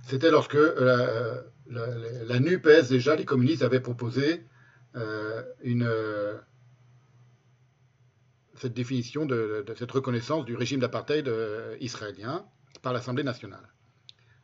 C'était 0.07 0.31
lorsque 0.31 0.53
la, 0.53 1.43
la, 1.69 1.87
la, 2.27 2.39
NUPES, 2.39 2.87
déjà, 2.89 3.17
les 3.17 3.25
communistes 3.25 3.61
avaient 3.61 3.81
proposé 3.81 4.45
euh, 4.95 5.43
une 5.61 5.89
cette 8.59 8.73
définition 8.73 9.25
de, 9.25 9.65
cette 9.77 9.91
reconnaissance 9.91 10.45
du 10.45 10.55
régime 10.55 10.79
d'apartheid 10.79 11.27
euh, 11.27 11.77
israélien 11.79 12.45
par 12.81 12.93
l'Assemblée 12.93 13.23
nationale. 13.23 13.67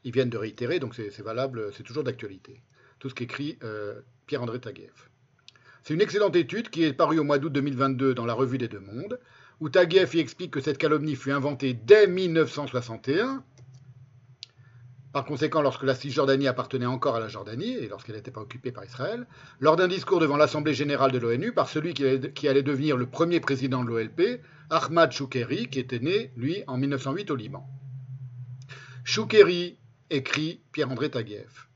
Ils 0.04 0.12
viennent 0.12 0.30
de 0.30 0.38
réitérer, 0.38 0.80
donc 0.80 0.96
c'est 0.96 1.22
valable, 1.22 1.72
c'est 1.74 1.84
toujours 1.84 2.04
d'actualité. 2.04 2.62
Tout 3.00 3.10
ce 3.10 3.16
qu'écrit 3.16 3.58
euh, 3.64 4.00
Pierre-André 4.28 4.60
Taguieff. 4.60 5.10
C'est 5.84 5.94
une 5.94 6.02
excellente 6.02 6.36
étude 6.36 6.70
qui 6.70 6.84
est 6.84 6.94
parue 6.94 7.20
au 7.20 7.24
mois 7.24 7.38
d'août 7.38 7.52
2022 7.52 8.14
dans 8.14 8.26
la 8.26 8.34
Revue 8.34 8.58
des 8.58 8.68
Deux 8.68 8.80
Mondes, 8.80 9.20
où 9.60 9.70
Taguieff 9.70 10.14
y 10.14 10.20
explique 10.20 10.52
que 10.52 10.62
cette 10.62 10.78
calomnie 10.78 11.16
fut 11.16 11.32
inventée 11.32 11.74
dès 11.74 12.08
1961 12.08 13.44
par 15.16 15.24
conséquent, 15.24 15.62
lorsque 15.62 15.84
la 15.84 15.96
Cisjordanie 15.96 16.50
appartenait 16.50 16.86
encore 16.86 17.16
à 17.16 17.22
la 17.22 17.30
Jordanie 17.30 17.72
et 17.72 17.88
lorsqu'elle 17.88 18.18
n'était 18.18 18.32
pas 18.32 18.42
occupée 18.42 18.74
par 18.74 18.84
Israël, 18.84 19.26
lors 19.62 19.78
d'un 19.78 19.88
discours 19.88 20.20
devant 20.20 20.36
l'Assemblée 20.36 20.74
générale 20.74 21.14
de 21.14 21.18
l'ONU 21.18 21.54
par 21.54 21.70
celui 21.70 21.94
qui 21.94 22.48
allait, 22.50 22.64
devenir 22.64 22.98
le 22.98 23.06
premier 23.06 23.40
président 23.40 23.82
de 23.86 23.88
l'OLP, 23.88 24.42
Ahmad 24.70 25.14
Choukeri, 25.14 25.70
qui 25.70 25.80
était 25.80 26.00
né, 26.00 26.34
lui, 26.36 26.66
en 26.68 26.76
1908 26.76 27.32
au 27.32 27.38
Liban. 27.38 27.66
Choukeri, 29.06 29.78
écrit 30.10 30.60
Pierre-André 30.74 31.10
Taguieff, 31.10 31.70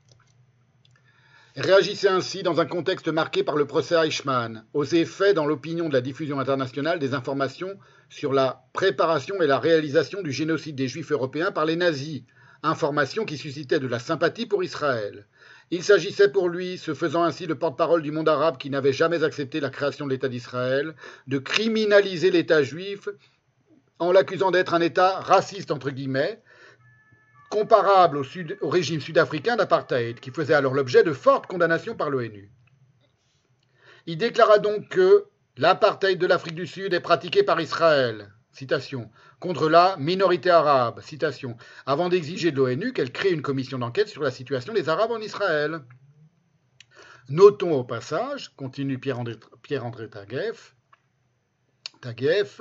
réagissait 1.56 2.08
ainsi 2.08 2.42
dans 2.42 2.60
un 2.60 2.66
contexte 2.66 3.08
marqué 3.08 3.42
par 3.42 3.56
le 3.56 3.66
procès 3.66 3.94
Eichmann, 4.06 4.66
aux 4.74 4.84
effets 4.84 5.32
dans 5.32 5.46
l'opinion 5.46 5.88
de 5.88 5.94
la 5.94 6.02
diffusion 6.02 6.40
internationale 6.40 6.98
des 6.98 7.14
informations 7.14 7.78
sur 8.10 8.34
la 8.34 8.66
préparation 8.74 9.40
et 9.40 9.46
la 9.46 9.58
réalisation 9.58 10.20
du 10.20 10.30
génocide 10.30 10.76
des 10.76 10.88
Juifs 10.88 11.10
européens 11.10 11.52
par 11.52 11.64
les 11.64 11.76
nazis, 11.76 12.22
information 12.62 13.24
qui 13.24 13.38
suscitait 13.38 13.80
de 13.80 13.86
la 13.86 13.98
sympathie 13.98 14.46
pour 14.46 14.62
Israël. 14.62 15.26
Il 15.70 15.84
s'agissait 15.84 16.30
pour 16.30 16.48
lui, 16.48 16.78
se 16.78 16.94
faisant 16.94 17.22
ainsi 17.22 17.46
le 17.46 17.54
porte-parole 17.54 18.02
du 18.02 18.10
monde 18.10 18.28
arabe 18.28 18.58
qui 18.58 18.70
n'avait 18.70 18.92
jamais 18.92 19.22
accepté 19.22 19.60
la 19.60 19.70
création 19.70 20.06
de 20.06 20.10
l'État 20.10 20.28
d'Israël, 20.28 20.94
de 21.26 21.38
criminaliser 21.38 22.30
l'État 22.30 22.62
juif 22.62 23.08
en 23.98 24.12
l'accusant 24.12 24.50
d'être 24.50 24.74
un 24.74 24.80
État 24.80 25.20
raciste, 25.20 25.70
entre 25.70 25.90
guillemets, 25.90 26.42
comparable 27.50 28.16
au, 28.18 28.24
au 28.62 28.68
régime 28.68 29.00
sud-africain 29.00 29.56
d'apartheid, 29.56 30.18
qui 30.20 30.30
faisait 30.30 30.54
alors 30.54 30.74
l'objet 30.74 31.04
de 31.04 31.12
fortes 31.12 31.46
condamnations 31.46 31.94
par 31.94 32.10
l'ONU. 32.10 32.50
Il 34.06 34.18
déclara 34.18 34.58
donc 34.58 34.88
que 34.88 35.26
l'apartheid 35.56 36.18
de 36.18 36.26
l'Afrique 36.26 36.54
du 36.54 36.66
Sud 36.66 36.94
est 36.94 37.00
pratiqué 37.00 37.42
par 37.42 37.60
Israël, 37.60 38.32
citation, 38.60 39.10
contre 39.38 39.70
la 39.70 39.96
minorité 39.96 40.50
arabe, 40.50 41.00
citation, 41.00 41.56
avant 41.86 42.10
d'exiger 42.10 42.50
de 42.50 42.58
l'ONU 42.58 42.92
qu'elle 42.92 43.10
crée 43.10 43.30
une 43.30 43.40
commission 43.40 43.78
d'enquête 43.78 44.08
sur 44.08 44.22
la 44.22 44.30
situation 44.30 44.74
des 44.74 44.90
Arabes 44.90 45.12
en 45.12 45.20
Israël. 45.20 45.80
Notons 47.30 47.72
au 47.72 47.84
passage, 47.84 48.50
continue 48.56 48.98
Pierre-André 48.98 49.36
Pierre 49.62 49.90
Taguieff, 52.02 52.60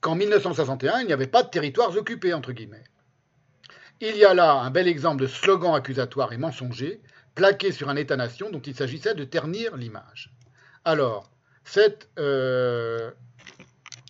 qu'en 0.00 0.14
1961, 0.14 1.00
il 1.00 1.06
n'y 1.06 1.12
avait 1.12 1.26
pas 1.26 1.42
de 1.42 1.50
territoires 1.50 1.94
occupés, 1.94 2.32
entre 2.32 2.52
guillemets. 2.52 2.84
Il 4.00 4.16
y 4.16 4.24
a 4.24 4.32
là 4.32 4.54
un 4.54 4.70
bel 4.70 4.88
exemple 4.88 5.20
de 5.20 5.26
slogan 5.26 5.74
accusatoire 5.74 6.32
et 6.32 6.38
mensonger, 6.38 7.02
plaqué 7.34 7.72
sur 7.72 7.90
un 7.90 7.96
État-nation 7.96 8.48
dont 8.48 8.60
il 8.60 8.74
s'agissait 8.74 9.14
de 9.14 9.24
ternir 9.24 9.76
l'image. 9.76 10.32
Alors, 10.86 11.30
cette 11.64 12.08
euh, 12.18 13.10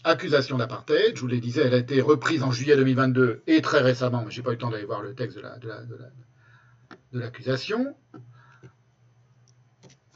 accusation 0.04 0.58
d'apartheid. 0.58 1.16
Je 1.16 1.20
vous 1.20 1.26
l'ai 1.26 1.40
disais, 1.40 1.62
elle 1.62 1.74
a 1.74 1.78
été 1.78 2.00
reprise 2.00 2.42
en 2.42 2.50
juillet 2.50 2.76
2022 2.76 3.42
et 3.47 3.62
très 3.62 3.81
récemment, 3.81 4.22
mais 4.24 4.31
je 4.31 4.38
n'ai 4.38 4.44
pas 4.44 4.50
eu 4.50 4.54
le 4.54 4.58
temps 4.58 4.70
d'aller 4.70 4.84
voir 4.84 5.02
le 5.02 5.15
texte 5.15 5.38
de 5.38 7.18
l'accusation. 7.18 7.97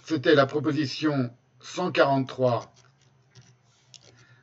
C'était 0.04 0.34
la 0.34 0.46
proposition 0.46 1.34
143 1.60 2.74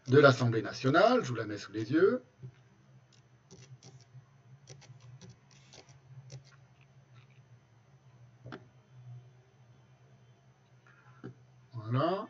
de 0.08 0.20
l'Assemblée 0.20 0.62
nationale. 0.62 1.24
Je 1.24 1.30
vous 1.30 1.36
la 1.36 1.46
mets 1.46 1.58
sous 1.58 1.72
les 1.72 1.92
yeux. 1.92 2.24
Voilà. 11.74 12.28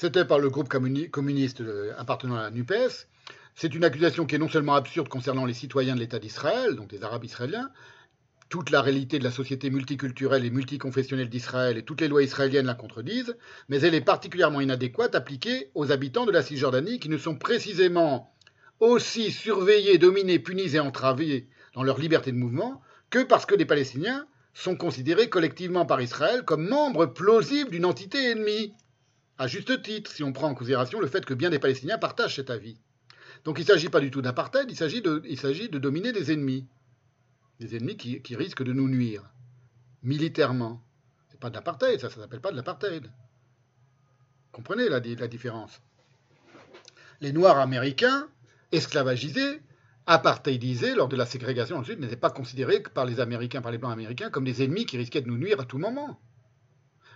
C'était 0.00 0.24
par 0.24 0.38
le 0.38 0.48
groupe 0.48 0.70
communiste 0.70 1.62
appartenant 1.98 2.36
à 2.36 2.44
la 2.44 2.50
NUPES. 2.50 3.06
C'est 3.54 3.74
une 3.74 3.84
accusation 3.84 4.24
qui 4.24 4.34
est 4.34 4.38
non 4.38 4.48
seulement 4.48 4.74
absurde 4.74 5.10
concernant 5.10 5.44
les 5.44 5.52
citoyens 5.52 5.94
de 5.94 6.00
l'État 6.00 6.18
d'Israël, 6.18 6.74
donc 6.74 6.88
des 6.88 7.02
Arabes 7.02 7.26
israéliens, 7.26 7.68
toute 8.48 8.70
la 8.70 8.80
réalité 8.80 9.18
de 9.18 9.24
la 9.24 9.30
société 9.30 9.68
multiculturelle 9.68 10.46
et 10.46 10.50
multiconfessionnelle 10.50 11.28
d'Israël 11.28 11.76
et 11.76 11.82
toutes 11.82 12.00
les 12.00 12.08
lois 12.08 12.22
israéliennes 12.22 12.64
la 12.64 12.72
contredisent, 12.72 13.36
mais 13.68 13.82
elle 13.82 13.94
est 13.94 14.00
particulièrement 14.00 14.62
inadéquate 14.62 15.14
appliquée 15.14 15.70
aux 15.74 15.92
habitants 15.92 16.24
de 16.24 16.32
la 16.32 16.40
Cisjordanie 16.40 16.98
qui 16.98 17.10
ne 17.10 17.18
sont 17.18 17.36
précisément 17.36 18.34
aussi 18.78 19.30
surveillés, 19.30 19.98
dominés, 19.98 20.38
punis 20.38 20.76
et 20.76 20.80
entravés 20.80 21.46
dans 21.74 21.82
leur 21.82 21.98
liberté 21.98 22.32
de 22.32 22.38
mouvement 22.38 22.80
que 23.10 23.22
parce 23.22 23.44
que 23.44 23.54
les 23.54 23.66
Palestiniens 23.66 24.26
sont 24.54 24.76
considérés 24.76 25.28
collectivement 25.28 25.84
par 25.84 26.00
Israël 26.00 26.42
comme 26.46 26.66
membres 26.66 27.04
plausibles 27.04 27.70
d'une 27.70 27.84
entité 27.84 28.30
ennemie. 28.30 28.72
À 29.40 29.46
juste 29.46 29.80
titre, 29.80 30.10
si 30.10 30.22
on 30.22 30.34
prend 30.34 30.50
en 30.50 30.54
considération 30.54 31.00
le 31.00 31.06
fait 31.06 31.24
que 31.24 31.32
bien 31.32 31.48
des 31.48 31.58
Palestiniens 31.58 31.96
partagent 31.96 32.36
cet 32.36 32.50
avis. 32.50 32.76
Donc 33.44 33.58
il 33.58 33.62
ne 33.62 33.68
s'agit 33.68 33.88
pas 33.88 34.00
du 34.00 34.10
tout 34.10 34.20
d'apartheid, 34.20 34.70
il 34.70 34.76
s'agit 34.76 35.00
de, 35.00 35.78
dominer 35.78 36.12
des 36.12 36.30
ennemis. 36.30 36.66
Des 37.58 37.74
ennemis 37.74 37.96
qui, 37.96 38.36
risquent 38.36 38.62
de 38.62 38.74
nous 38.74 38.86
nuire, 38.86 39.22
militairement. 40.02 40.84
Ce 41.28 41.32
n'est 41.32 41.38
pas 41.38 41.48
de 41.48 41.54
l'apartheid, 41.54 41.98
ça 41.98 42.08
ne 42.08 42.12
s'appelle 42.12 42.42
pas 42.42 42.50
de 42.50 42.56
l'apartheid. 42.56 43.10
Comprenez 44.52 44.90
la, 44.90 45.00
différence. 45.00 45.80
Les 47.22 47.32
Noirs 47.32 47.60
américains, 47.60 48.28
esclavagisés, 48.72 49.62
apartheidisés 50.04 50.94
lors 50.94 51.08
de 51.08 51.16
la 51.16 51.24
ségrégation 51.24 51.78
ensuite, 51.78 51.98
n'étaient 51.98 52.16
pas 52.16 52.28
considérés 52.28 52.82
par 52.82 53.06
les 53.06 53.20
Américains, 53.20 53.62
par 53.62 53.72
les 53.72 53.78
Blancs 53.78 53.92
américains, 53.92 54.28
comme 54.28 54.44
des 54.44 54.62
ennemis 54.62 54.84
qui 54.84 54.98
risquaient 54.98 55.22
de 55.22 55.28
nous 55.28 55.38
nuire 55.38 55.60
à 55.60 55.64
tout 55.64 55.78
moment. 55.78 56.20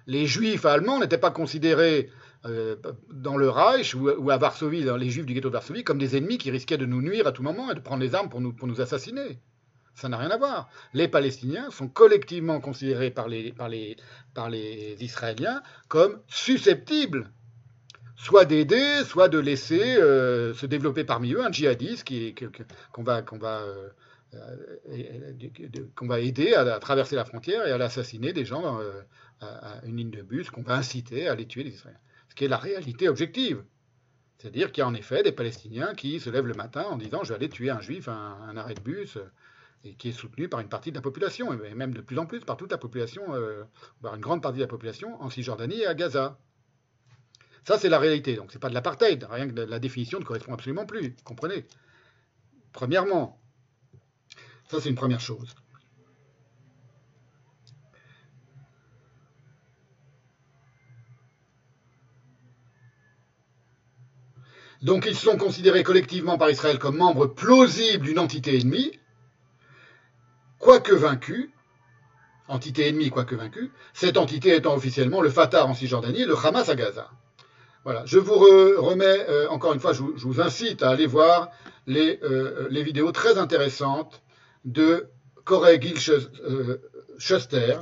Les 0.06 0.26
Juifs 0.26 0.64
allemands 0.64 1.00
n'étaient 1.00 1.18
pas 1.18 1.30
considérés 1.30 2.10
euh, 2.46 2.76
dans 3.10 3.38
le 3.38 3.48
Reich 3.48 3.94
ou, 3.94 4.30
à 4.30 4.36
Varsovie, 4.36 4.84
dans 4.84 4.98
les 4.98 5.08
Juifs 5.08 5.24
du 5.24 5.32
ghetto 5.32 5.48
de 5.48 5.54
Varsovie, 5.54 5.82
comme 5.82 5.98
des 5.98 6.16
ennemis 6.16 6.36
qui 6.36 6.50
risquaient 6.50 6.76
de 6.76 6.84
nous 6.84 7.00
nuire 7.00 7.26
à 7.26 7.32
tout 7.32 7.42
moment 7.42 7.70
et 7.70 7.74
de 7.74 7.80
prendre 7.80 8.02
les 8.02 8.14
armes 8.14 8.28
pour 8.28 8.40
nous, 8.40 8.80
assassiner. 8.82 9.38
Ça 9.94 10.10
n'a 10.10 10.18
rien 10.18 10.30
à 10.30 10.36
voir. 10.36 10.68
Les 10.92 11.08
Palestiniens 11.08 11.70
sont 11.70 11.88
collectivement 11.88 12.60
considérés 12.60 13.10
par 13.10 13.28
les, 13.28 13.96
Israéliens 15.00 15.62
comme 15.88 16.18
susceptibles 16.26 17.30
soit 18.16 18.44
d'aider, 18.44 19.04
soit 19.04 19.28
de 19.28 19.38
laisser 19.38 19.96
euh, 19.96 20.52
se 20.54 20.66
développer 20.66 21.04
parmi 21.04 21.32
eux 21.32 21.44
un 21.44 21.52
djihadiste 21.52 22.06
qu'on 22.92 23.02
va, 23.02 23.22
euh, 24.34 26.16
aider 26.18 26.54
à, 26.54 26.78
traverser 26.78 27.16
la 27.16 27.24
frontière 27.24 27.66
et 27.66 27.70
à 27.70 27.78
l'assassiner 27.78 28.32
des 28.32 28.44
gens 28.44 28.80
à, 29.40 29.80
une 29.84 29.96
ligne 29.96 30.10
de 30.10 30.22
bus, 30.22 30.50
qu'on 30.50 30.62
va 30.62 30.74
inciter 30.74 31.28
à 31.28 31.34
les 31.34 31.46
tuer 31.46 31.64
les 31.64 31.74
Israéliens 31.74 32.00
ce 32.28 32.34
qui 32.34 32.44
est 32.44 32.48
la 32.48 32.56
réalité 32.56 33.08
objective. 33.08 33.62
C'est-à-dire 34.38 34.72
qu'il 34.72 34.80
y 34.80 34.84
a 34.84 34.88
en 34.88 34.94
effet 34.94 35.22
des 35.22 35.30
Palestiniens 35.30 35.94
qui 35.94 36.18
se 36.18 36.30
lèvent 36.30 36.46
le 36.46 36.54
matin 36.54 36.82
en 36.82 36.96
disant 36.96 37.22
je 37.22 37.28
vais 37.28 37.36
aller 37.36 37.48
tuer 37.48 37.70
un 37.70 37.80
juif, 37.80 38.08
un, 38.08 38.38
un 38.48 38.56
arrêt 38.56 38.74
de 38.74 38.80
bus, 38.80 39.18
et 39.84 39.94
qui 39.94 40.08
est 40.08 40.12
soutenu 40.12 40.48
par 40.48 40.60
une 40.60 40.68
partie 40.68 40.90
de 40.90 40.96
la 40.96 41.02
population, 41.02 41.52
et 41.52 41.74
même 41.74 41.94
de 41.94 42.00
plus 42.00 42.18
en 42.18 42.26
plus 42.26 42.40
par 42.40 42.56
toute 42.56 42.72
la 42.72 42.78
population, 42.78 43.34
euh, 43.34 43.64
par 44.02 44.14
une 44.14 44.20
grande 44.20 44.42
partie 44.42 44.58
de 44.58 44.62
la 44.62 44.68
population 44.68 45.20
en 45.22 45.30
Cisjordanie 45.30 45.80
et 45.80 45.86
à 45.86 45.94
Gaza. 45.94 46.38
Ça, 47.64 47.78
c'est 47.78 47.88
la 47.88 47.98
réalité. 47.98 48.34
Donc, 48.36 48.50
ce 48.50 48.56
n'est 48.56 48.60
pas 48.60 48.68
de 48.68 48.74
l'apartheid. 48.74 49.26
Rien 49.30 49.48
que 49.48 49.60
la 49.60 49.78
définition 49.78 50.18
ne 50.18 50.24
correspond 50.24 50.52
absolument 50.52 50.86
plus. 50.86 51.14
Comprenez? 51.24 51.64
Premièrement, 52.72 53.40
ça, 54.68 54.80
c'est 54.80 54.90
une 54.90 54.96
première 54.96 55.20
chose. 55.20 55.54
Donc 64.84 65.06
ils 65.06 65.16
sont 65.16 65.38
considérés 65.38 65.82
collectivement 65.82 66.36
par 66.36 66.50
Israël 66.50 66.78
comme 66.78 66.98
membres 66.98 67.26
plausibles 67.26 68.04
d'une 68.04 68.18
entité 68.18 68.60
ennemie, 68.60 68.92
quoique 70.58 70.94
vaincue, 70.94 71.50
entité 72.48 72.88
ennemie 72.88 73.08
quoique 73.08 73.34
vaincue, 73.34 73.72
cette 73.94 74.18
entité 74.18 74.54
étant 74.54 74.74
officiellement 74.74 75.22
le 75.22 75.30
Fatah 75.30 75.64
en 75.64 75.72
Cisjordanie 75.72 76.22
et 76.22 76.26
le 76.26 76.36
Hamas 76.36 76.68
à 76.68 76.74
Gaza. 76.74 77.10
Voilà, 77.84 78.04
je 78.04 78.18
vous 78.18 78.34
remets, 78.34 79.26
euh, 79.30 79.48
encore 79.48 79.72
une 79.72 79.80
fois, 79.80 79.94
je 79.94 80.02
vous, 80.02 80.40
incite 80.42 80.82
à 80.82 80.90
aller 80.90 81.06
voir 81.06 81.50
les, 81.86 82.20
euh, 82.22 82.68
vidéos 82.70 83.10
très 83.10 83.38
intéressantes 83.38 84.22
de 84.66 85.06
Corey 85.44 85.80
Gil 85.80 85.98
Schuster, 87.18 87.78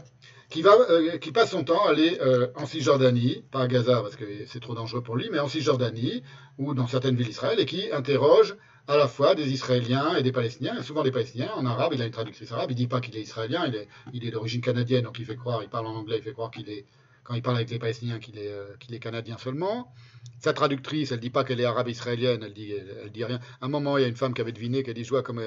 qui, 0.53 0.63
va, 0.63 0.77
euh, 0.91 1.19
qui 1.19 1.33
passe 1.33 1.51
son 1.51 1.65
temps 1.65 1.87
à 1.87 1.91
aller 1.91 2.19
euh, 2.21 2.49
en 2.57 2.67
Cisjordanie, 2.67 3.43
pas 3.51 3.63
à 3.63 3.67
Gaza 3.67 4.03
parce 4.03 4.17
que 4.17 4.25
c'est 4.47 4.61
trop 4.61 4.75
dangereux 4.75 5.03
pour 5.03 5.17
lui, 5.17 5.29
mais 5.33 5.39
en 5.39 5.49
Cisjordanie 5.49 6.23
ou 6.59 6.75
dans 6.75 6.87
certaines 6.87 7.17
villes 7.17 7.29
d'Israël 7.29 7.59
et 7.59 7.65
qui 7.65 7.91
interroge 7.91 8.57
à 8.87 8.97
la 8.97 9.09
fois 9.09 9.35
des 9.35 9.51
Israéliens 9.51 10.15
et 10.17 10.23
des 10.23 10.33
Palestiniens, 10.33 10.83
souvent 10.83 11.03
des 11.03 11.11
Palestiniens 11.11 11.51
en 11.57 11.65
arabe, 11.65 11.93
il 11.95 12.03
a 12.03 12.05
une 12.05 12.13
traductrice 12.13 12.53
arabe, 12.53 12.71
il 12.71 12.75
dit 12.75 12.87
pas 12.87 13.01
qu'il 13.01 13.17
est 13.17 13.23
israélien, 13.23 13.65
il 13.67 13.77
est, 13.77 13.89
il 14.13 14.27
est 14.27 14.31
d'origine 14.31 14.61
canadienne, 14.61 15.05
donc 15.05 15.19
il 15.19 15.25
fait 15.25 15.37
croire, 15.37 15.63
il 15.63 15.69
parle 15.69 15.87
en 15.87 15.95
anglais, 15.95 16.17
il 16.19 16.23
fait 16.23 16.33
croire 16.33 16.51
qu'il 16.51 16.69
est, 16.69 16.85
quand 17.23 17.35
il 17.35 17.43
parle 17.43 17.57
avec 17.57 17.71
les 17.71 17.79
Palestiniens, 17.79 18.19
qu'il 18.19 18.39
est, 18.39 18.53
euh, 18.53 18.75
qu'il 18.81 18.95
est 18.95 18.99
canadien 18.99 19.39
seulement. 19.39 19.95
Sa 20.41 20.53
traductrice, 20.53 21.13
elle 21.13 21.21
dit 21.21 21.31
pas 21.31 21.45
qu'elle 21.45 21.61
est 21.61 21.65
arabe 21.65 21.89
israélienne, 21.89 22.43
elle 22.43 22.53
dit, 22.53 22.75
dit 23.15 23.25
rien. 23.25 23.39
À 23.61 23.67
un 23.67 23.69
moment, 23.69 23.97
il 23.97 24.03
y 24.03 24.05
a 24.05 24.09
une 24.09 24.17
femme 24.17 24.35
qui 24.35 24.41
avait 24.41 24.53
deviné, 24.53 24.83
qu'elle 24.83 24.95
dit, 24.95 25.05
je 25.05 25.11
vois 25.11 25.23
comme, 25.23 25.41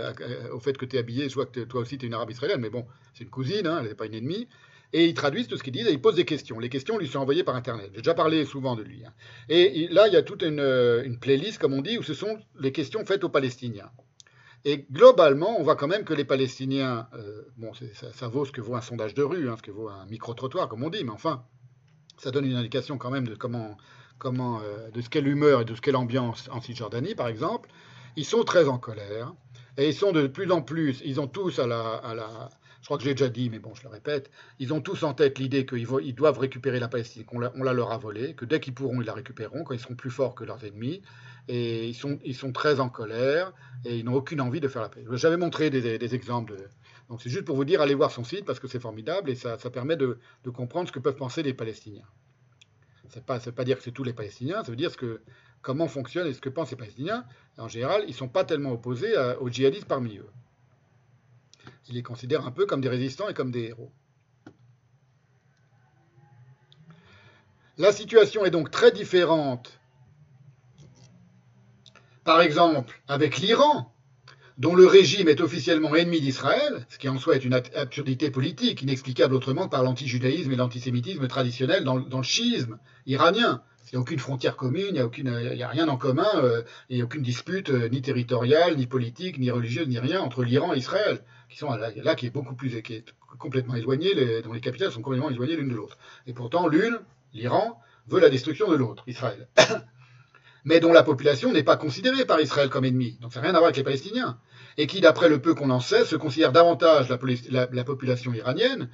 au 0.54 0.60
fait 0.60 0.78
que 0.78 0.86
tu 0.86 0.96
es 0.96 1.00
habillé, 1.00 1.28
je 1.28 1.36
vois 1.36 1.46
que 1.46 1.60
toi 1.60 1.82
aussi 1.82 1.98
tu 1.98 2.06
es 2.06 2.08
une 2.08 2.14
arabe 2.14 2.32
israélienne, 2.32 2.62
mais 2.62 2.70
bon, 2.70 2.86
c'est 3.14 3.26
une 3.26 3.30
cousine, 3.30 3.68
hein, 3.68 3.80
elle 3.82 3.90
n'est 3.90 3.96
pas 3.96 4.06
une 4.06 4.16
ennemie 4.16 4.48
et 4.94 5.06
ils 5.06 5.14
traduisent 5.14 5.48
tout 5.48 5.58
ce 5.58 5.64
qu'ils 5.64 5.74
disent 5.74 5.88
et 5.88 5.92
ils 5.92 6.02
posent 6.02 6.16
des 6.16 6.26
questions. 6.26 6.60
Les 6.60 6.70
questions 6.70 6.98
lui 6.98 7.08
sont 7.08 7.20
envoyées 7.20 7.44
par 7.44 7.56
Internet. 7.56 7.90
J'ai 7.94 8.02
déjà 8.02 8.14
parlé 8.14 8.46
souvent 8.46 8.76
de 8.76 8.84
lui. 8.84 9.04
Hein. 9.06 9.14
Et 9.50 9.88
là, 9.90 10.08
il 10.08 10.14
y 10.14 10.18
a 10.18 10.22
toute 10.22 10.44
euh, 10.44 11.04
une, 11.04 11.20
playlist, 11.20 11.60
comme 11.60 11.74
on 11.74 11.82
dit, 11.82 11.98
où 11.98 12.04
ce 12.04 12.14
sont 12.14 12.40
les 12.60 12.72
questions 12.72 13.06
faites 13.06 13.24
aux 13.24 13.30
Palestiniens. 13.30 13.90
Et 14.64 14.86
globalement, 14.92 15.60
on 15.60 15.64
voit 15.64 15.76
quand 15.76 15.88
même 15.88 16.06
que 16.06 16.14
les 16.14 16.26
Palestiniens, 16.26 17.08
euh, 17.14 17.44
bon, 17.58 17.72
ça, 18.14 18.28
vaut 18.28 18.46
ce 18.46 18.52
que 18.52 18.62
vaut 18.62 18.76
un 18.76 18.82
sondage 18.82 19.14
de 19.14 19.22
rue, 19.22 19.50
hein, 19.50 19.56
ce 19.58 19.62
que 19.62 19.72
vaut 19.72 19.90
un 19.90 20.06
micro-trottoir, 20.08 20.70
comme 20.70 20.84
on 20.84 20.90
dit, 20.90 21.04
mais 21.04 21.12
enfin, 21.12 21.44
ça 22.18 22.32
donne 22.32 22.46
une 22.46 22.56
indication 22.56 22.98
quand 22.98 23.12
même 23.12 23.28
de 23.28 23.36
comment, 23.36 23.78
euh, 24.62 24.90
de 24.92 25.02
ce 25.02 25.10
qu'est 25.10 25.22
l'humeur 25.22 25.62
et 25.62 25.66
de 25.66 25.76
ce 25.76 25.82
qu'est 25.82 25.92
l'ambiance 25.92 26.50
en 26.52 26.62
Cisjordanie, 26.62 27.16
par 27.16 27.28
exemple. 27.28 27.70
Ils 28.16 28.26
sont 28.26 28.44
très 28.44 28.68
en 28.68 28.80
colère 28.80 29.34
et 29.78 29.90
ils 29.90 29.94
sont 29.94 30.14
de 30.14 30.26
plus 30.26 30.50
en 30.52 30.62
plus, 30.62 31.02
ils 31.04 31.20
ont 31.20 31.28
tous 31.28 31.60
à 31.60 31.68
la 31.68 32.50
je 32.86 32.88
crois 32.88 33.00
que 33.00 33.04
j'ai 33.04 33.16
déjà 33.16 33.30
dit, 33.30 33.50
mais 33.50 33.58
bon, 33.58 33.74
je 33.74 33.82
le 33.82 33.90
répète, 33.90 34.30
ils 34.60 34.72
ont 34.72 34.80
tous 34.80 35.02
en 35.02 35.16
tête 35.16 35.40
l'idée 35.40 35.66
qu'ils 35.66 36.14
doivent 36.14 36.38
récupérer 36.38 36.80
la 36.80 36.88
Palestine, 36.88 37.26
qu'on 37.26 37.40
la, 37.40 37.74
leur 37.74 37.92
a 37.92 37.98
volée, 37.98 38.36
que 38.36 38.46
dès 38.46 38.60
qu'ils 38.60 38.76
pourront, 38.76 39.02
ils 39.02 39.08
la 39.08 39.16
récupéreront, 39.16 39.64
quand 39.64 39.74
ils 39.74 39.80
seront 39.80 39.96
plus 39.96 40.12
forts 40.12 40.36
que 40.36 40.44
leurs 40.44 40.64
ennemis, 40.64 41.02
et 41.48 41.88
ils 41.88 41.96
sont, 41.96 42.52
très 42.52 42.80
en 42.80 42.90
colère, 42.90 43.54
et 43.86 43.98
ils 43.98 44.06
n'ont 44.06 44.14
aucune 44.14 44.40
envie 44.40 44.60
de 44.60 44.68
faire 44.68 44.84
la 44.84 44.90
paix. 44.90 45.04
J'avais 45.14 45.36
montré 45.36 45.72
des, 45.72 46.14
exemples, 46.14 46.54
donc 47.10 47.24
c'est 47.24 47.30
juste 47.32 47.46
pour 47.46 47.56
vous 47.56 47.66
dire, 47.66 47.82
allez 47.82 47.96
voir 47.96 48.12
son 48.12 48.24
site, 48.24 48.46
parce 48.46 48.60
que 48.60 48.68
c'est 48.68 48.80
formidable, 48.80 49.32
et 49.32 49.36
ça, 49.36 49.58
permet 49.58 49.98
de, 49.98 50.20
comprendre 50.54 50.88
ce 50.88 50.94
que 50.94 51.00
peuvent 51.00 51.16
penser 51.16 51.42
les 51.42 51.56
Palestiniens. 51.56 52.06
Ce 53.10 53.16
n'est 53.16 53.26
pas, 53.26 53.40
pas 53.40 53.64
dire 53.64 53.78
que 53.78 53.84
c'est 53.84 53.94
tous 53.94 54.04
les 54.04 54.14
Palestiniens, 54.14 54.64
ça 54.64 54.70
veut 54.70 54.78
dire 54.78 54.96
que, 54.96 55.22
comment 55.64 55.88
fonctionnent 55.88 56.28
et 56.28 56.34
ce 56.34 56.42
que 56.42 56.50
pensent 56.50 56.70
les 56.70 56.78
Palestiniens. 56.78 57.26
En 57.58 57.68
général, 57.68 58.04
ils 58.04 58.12
ne 58.12 58.14
sont 58.14 58.28
pas 58.28 58.44
tellement 58.44 58.74
opposés 58.74 59.16
aux 59.40 59.50
djihadistes 59.50 59.88
parmi 59.88 60.18
eux. 60.18 60.30
Il 61.88 61.96
les 61.96 62.04
considère 62.04 62.46
un 62.46 62.52
peu 62.52 62.66
comme 62.66 62.82
des 62.82 62.90
résistants 62.90 63.30
et 63.30 63.34
comme 63.34 63.52
des 63.52 63.66
héros. 63.66 63.92
La 67.78 67.92
situation 67.92 68.46
est 68.46 68.52
donc 68.52 68.72
très 68.72 68.92
différente, 68.92 69.80
par 72.24 72.42
exemple, 72.42 73.02
avec 73.08 73.38
l'Iran, 73.38 73.94
dont 74.58 74.76
le 74.76 74.86
régime 74.86 75.28
est 75.28 75.42
officiellement 75.42 75.94
ennemi 75.96 76.22
d'Israël, 76.22 76.86
ce 76.90 76.98
qui 76.98 77.10
en 77.10 77.20
soi 77.20 77.36
est 77.36 77.44
une 77.44 77.54
absurdité 77.54 78.32
politique, 78.32 78.82
inexplicable 78.82 79.36
autrement 79.36 79.68
par 79.68 79.84
l'antijudaïsme 79.84 80.54
et 80.54 80.56
l'antisémitisme 80.56 81.28
traditionnel 81.28 81.84
dans, 81.84 81.98
le 81.98 82.24
chiisme 82.24 82.80
iranien. 83.06 83.62
Il 83.86 83.96
n'y 83.96 83.98
a 83.98 84.02
aucune 84.02 84.20
frontière 84.20 84.56
commune, 84.56 84.86
il 84.88 84.94
n'y 84.94 85.00
a, 85.00 85.06
aucune, 85.06 85.28
a 85.28 85.68
rien 85.68 85.88
en 85.88 85.98
commun, 85.98 86.28
euh, 86.36 86.64
il 86.90 86.96
n'y 86.96 87.02
a 87.02 87.06
aucune 87.06 87.22
dispute 87.22 87.70
euh, 87.70 87.88
ni 87.90 88.02
territoriale, 88.02 88.76
ni 88.76 88.88
politique, 88.88 89.38
ni 89.38 89.52
religieuse, 89.52 89.88
ni 89.88 90.00
rien 90.00 90.22
entre 90.22 90.44
l'Iran 90.44 90.74
et 90.74 90.78
Israël 90.78 91.22
qui 91.50 91.58
sont 91.58 91.72
là, 91.72 92.16
qui 92.16 92.26
est 92.26 92.32
beaucoup 92.32 92.56
plus, 92.56 92.82
complètement 93.38 93.76
éloigné, 93.76 94.42
dont 94.42 94.54
les 94.54 94.62
capitales 94.62 94.92
sont 94.92 95.02
complètement 95.02 95.30
éloignées 95.30 95.56
l'une 95.56 95.70
de 95.70 95.76
l'autre. 95.76 95.98
Et 96.28 96.34
pourtant, 96.34 96.68
l'une, 96.68 97.00
l'Iran, 97.34 97.80
veut 98.08 98.20
la 98.20 98.30
destruction 98.30 98.70
de 98.70 98.76
l'autre, 98.76 99.04
Israël. 99.08 99.48
Mais 100.66 100.80
dont 100.80 100.92
la 100.92 101.04
population 101.04 101.52
n'est 101.54 101.64
pas 101.64 101.78
considérée 101.78 102.26
par 102.26 102.42
Israël 102.42 102.70
comme 102.70 102.86
ennemie. 102.86 103.18
Donc 103.22 103.34
ça 103.34 103.40
n'a 103.40 103.48
rien 103.48 103.56
à 103.56 103.60
voir 103.60 103.66
avec 103.66 103.78
les 103.78 103.84
Palestiniens. 103.84 104.40
Et 104.78 104.88
qui, 104.88 105.00
d'après 105.00 105.30
le 105.30 105.40
peu 105.40 105.54
qu'on 105.54 105.70
en 105.70 105.80
sait, 105.80 106.06
se 106.06 106.16
considère 106.16 106.52
davantage 106.52 107.08
la, 107.08 107.84
population 107.84 108.34
iranienne 108.34 108.90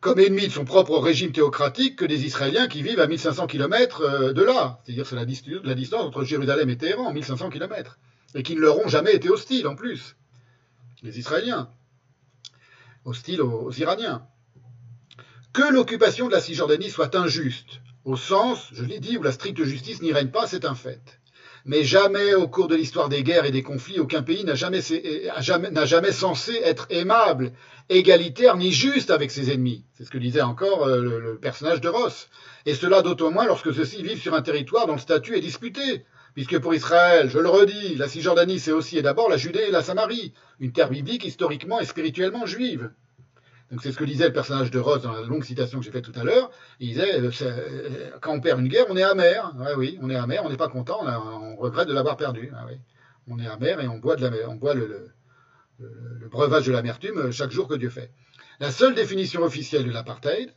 comme 0.00 0.20
ennemie 0.20 0.46
de 0.46 0.52
son 0.52 0.64
propre 0.64 0.98
régime 0.98 1.32
théocratique 1.32 1.96
que 1.96 2.04
des 2.04 2.24
Israéliens 2.24 2.68
qui 2.68 2.82
vivent 2.82 3.00
à 3.00 3.06
1500 3.06 3.46
km 3.46 4.02
euh, 4.02 4.32
de 4.32 4.42
là. 4.42 4.80
C'est-à-dire 4.84 5.06
c'est 5.06 5.16
la, 5.16 5.24
la, 5.64 5.74
distance 5.74 6.04
entre 6.04 6.24
Jérusalem 6.24 6.70
et 6.70 6.76
Téhéran, 6.76 7.12
1500 7.12 7.50
km. 7.50 7.98
Et 8.34 8.42
qui 8.42 8.54
ne 8.54 8.60
leur 8.60 8.78
ont 8.78 8.88
jamais 8.88 9.14
été 9.14 9.28
hostiles 9.30 9.66
en 9.66 9.74
plus 9.74 10.16
les 11.02 11.18
Israéliens, 11.18 11.70
hostiles 13.04 13.42
aux, 13.42 13.72
Iraniens. 13.72 14.26
Que 15.52 15.72
l'occupation 15.72 16.26
de 16.26 16.32
la 16.32 16.40
Cisjordanie 16.40 16.90
soit 16.90 17.14
injuste, 17.14 17.80
au 18.04 18.16
sens, 18.16 18.68
je 18.72 18.84
l'ai 18.84 19.00
dit, 19.00 19.16
où 19.16 19.22
la 19.22 19.32
stricte 19.32 19.62
justice 19.64 20.02
n'y 20.02 20.12
règne 20.12 20.30
pas, 20.30 20.46
c'est 20.46 20.64
un 20.64 20.74
fait. 20.74 21.17
Mais 21.68 21.84
jamais, 21.84 22.32
au 22.32 22.48
cours 22.48 22.66
de 22.66 22.74
l'histoire 22.74 23.10
des 23.10 23.22
guerres 23.22 23.44
et 23.44 23.50
des 23.50 23.62
conflits, 23.62 24.00
aucun 24.00 24.22
pays 24.22 24.42
n'a 24.42 24.54
jamais, 24.54 24.80
censé 26.12 26.54
être 26.64 26.86
aimable, 26.88 27.52
égalitaire 27.90 28.56
ni 28.56 28.72
juste 28.72 29.10
avec 29.10 29.30
ses 29.30 29.52
ennemis. 29.52 29.84
C'est 29.92 30.04
ce 30.04 30.10
que 30.10 30.16
disait 30.16 30.40
encore 30.40 30.86
euh, 30.86 31.02
le, 31.02 31.20
le 31.20 31.36
personnage 31.36 31.82
de 31.82 31.90
Ross. 31.90 32.30
Et 32.64 32.72
cela 32.72 33.02
d'autant 33.02 33.30
moins 33.30 33.44
lorsque 33.44 33.74
ceux-ci 33.74 34.02
vivent 34.02 34.22
sur 34.22 34.32
un 34.32 34.40
territoire 34.40 34.86
dont 34.86 34.94
le 34.94 34.98
statut 34.98 35.36
est 35.36 35.42
disputé. 35.42 36.06
Puisque 36.32 36.58
pour 36.58 36.72
Israël, 36.72 37.28
je 37.28 37.38
le 37.38 37.50
redis, 37.50 37.96
la 37.96 38.08
Cisjordanie, 38.08 38.60
c'est 38.60 38.72
aussi 38.72 38.96
et 38.96 39.02
d'abord 39.02 39.28
la 39.28 39.36
Judée 39.36 39.66
et 39.68 39.70
la 39.70 39.82
Samarie, 39.82 40.32
une 40.60 40.72
terre 40.72 40.88
biblique 40.88 41.26
historiquement 41.26 41.80
et 41.80 41.84
spirituellement 41.84 42.46
juive. 42.46 42.90
Donc 43.70 43.82
c'est 43.82 43.92
ce 43.92 43.98
que 43.98 44.04
disait 44.04 44.26
le 44.26 44.32
personnage 44.32 44.70
de 44.70 44.78
Ross 44.78 45.02
dans 45.02 45.12
la 45.12 45.22
longue 45.22 45.44
citation 45.44 45.78
que 45.78 45.84
j'ai 45.84 45.90
faite 45.90 46.04
tout 46.04 46.18
à 46.18 46.24
l'heure. 46.24 46.50
Il 46.80 46.88
disait, 46.88 47.20
euh, 47.20 47.30
euh, 47.42 48.10
quand 48.20 48.32
on 48.32 48.40
perd 48.40 48.60
une 48.60 48.68
guerre, 48.68 48.86
on 48.88 48.96
est 48.96 49.02
amer. 49.02 49.52
Oui, 49.76 49.98
on 50.00 50.08
est 50.08 50.16
amer, 50.16 50.42
on 50.44 50.48
n'est 50.48 50.56
pas 50.56 50.68
content, 50.68 51.00
on, 51.04 51.56
regrette 51.56 51.88
de 51.88 51.92
l'avoir 51.92 52.16
perdu. 52.16 52.50
oui. 52.68 52.78
On 53.30 53.38
est 53.38 53.46
amer 53.46 53.80
et 53.80 53.88
on 53.88 53.98
boit, 53.98 54.16
de 54.16 54.26
la, 54.26 54.48
on 54.48 54.54
boit 54.54 54.72
le, 54.72 55.10
le 55.78 56.28
breuvage 56.28 56.66
de 56.66 56.72
l'amertume 56.72 57.30
chaque 57.30 57.50
jour 57.50 57.68
que 57.68 57.74
Dieu 57.74 57.90
fait. 57.90 58.10
La 58.58 58.70
seule 58.70 58.94
définition 58.94 59.42
officielle 59.42 59.84
de 59.84 59.90
l'apartheid, 59.90 60.50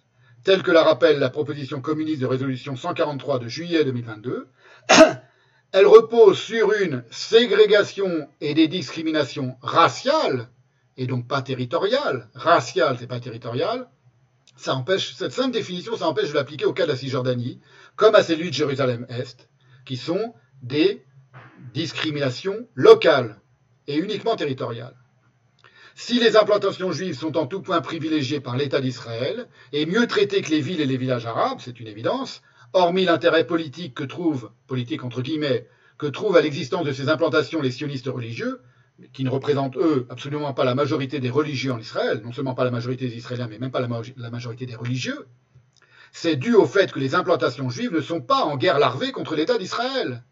telle 0.44 0.63
que 0.63 0.72
la 0.72 0.83
rappelle 0.83 1.19
la 1.19 1.29
proposition 1.29 1.81
communiste 1.81 2.22
de 2.22 2.26
résolution 2.26 2.76
143 2.76 3.40
de 3.40 3.47
juillet 3.47 3.83
2022, 3.83 4.47
elle 5.72 5.85
repose 5.85 6.40
sur 6.40 6.74
une 6.74 7.03
ségrégation 7.11 8.27
et 8.40 8.53
des 8.53 8.67
discriminations 8.67 9.56
raciales, 9.61 10.47
et 11.01 11.08
donc 11.08 11.28
pas 11.28 11.42
territoriales. 11.42 12.30
Raciales, 12.35 12.98
c'est 13.00 13.08
pas 13.08 13.19
territorial. 13.19 13.90
Ça 14.56 14.76
empêche, 14.76 15.16
cette 15.16 15.32
simple 15.32 15.51
définition, 15.51 15.98
ça 15.98 16.08
empêche 16.08 16.30
de 16.30 16.35
l'appliquer 16.35 16.66
au 16.66 16.74
cas 16.74 16.84
de 16.84 16.92
la 16.92 16.96
Cisjordanie, 16.96 17.60
comme 17.96 18.14
à 18.14 18.22
celui 18.22 18.50
de 18.50 18.53
Jérusalem-Est, 18.53 19.50
qui 19.84 19.98
sont 19.98 20.35
des 20.62 21.03
discriminations 21.74 22.67
locales 22.76 23.42
et 23.88 23.98
uniquement 23.98 24.35
territoriales. 24.35 24.96
Si 25.96 26.19
les 26.19 26.38
implantations 26.38 26.92
juives 26.92 27.17
sont 27.17 27.35
en 27.35 27.48
tout 27.48 27.64
point 27.64 27.82
privilégiées 27.82 28.40
par 28.40 28.56
l'État 28.56 28.80
d'Israël 28.80 29.48
et 29.74 29.88
mieux 29.88 30.06
traitées 30.06 30.44
que 30.44 30.51
les 30.51 30.62
villes 30.62 30.82
et 30.82 30.85
les 30.85 30.98
villages 30.98 31.26
arabes, 31.26 31.62
c'est 31.62 31.80
une 31.80 31.88
évidence, 31.88 32.44
hormis 32.74 33.06
l'intérêt 33.06 33.48
politique 33.48 33.96
que 33.96 34.03
trouve, 34.03 34.51
politique 34.67 35.03
entre 35.03 35.24
guillemets, 35.24 35.67
que 35.98 36.06
trouvent 36.06 36.38
à 36.38 36.42
l'existence 36.42 36.85
de 36.85 36.92
ces 36.92 37.10
implantations 37.10 37.60
les 37.60 37.72
sionistes 37.72 38.08
religieux, 38.08 38.62
qui 39.14 39.24
ne 39.24 39.30
représentent 39.30 39.78
eux 39.78 40.06
absolument 40.10 40.53
pas 40.53 40.64
la 40.64 40.76
majorité 40.76 41.19
des 41.19 41.30
religieux 41.30 41.72
en 41.72 41.80
Israël, 41.80 42.22
non 42.24 42.32
seulement 42.32 42.53
pas 42.53 42.64
la 42.64 42.72
majorité 42.72 43.08
des 43.08 43.17
Israéliens, 43.17 43.48
mais 43.48 43.60
même 43.60 43.72
pas 43.72 43.82
la, 43.82 44.30
majorité 44.30 44.66
des 44.66 44.76
religieux, 44.76 45.28
c'est 46.12 46.35
dû 46.35 46.53
au 46.53 46.66
fait 46.66 46.92
que 46.92 47.00
les 47.00 47.16
implantations 47.16 47.69
juives 47.69 47.94
ne 47.94 48.01
sont 48.01 48.22
pas 48.22 48.44
en 48.44 48.58
guerre 48.58 48.80
larvée 48.80 49.12
contre 49.12 49.35
l'État 49.35 49.58
d'Israël. 49.58 50.24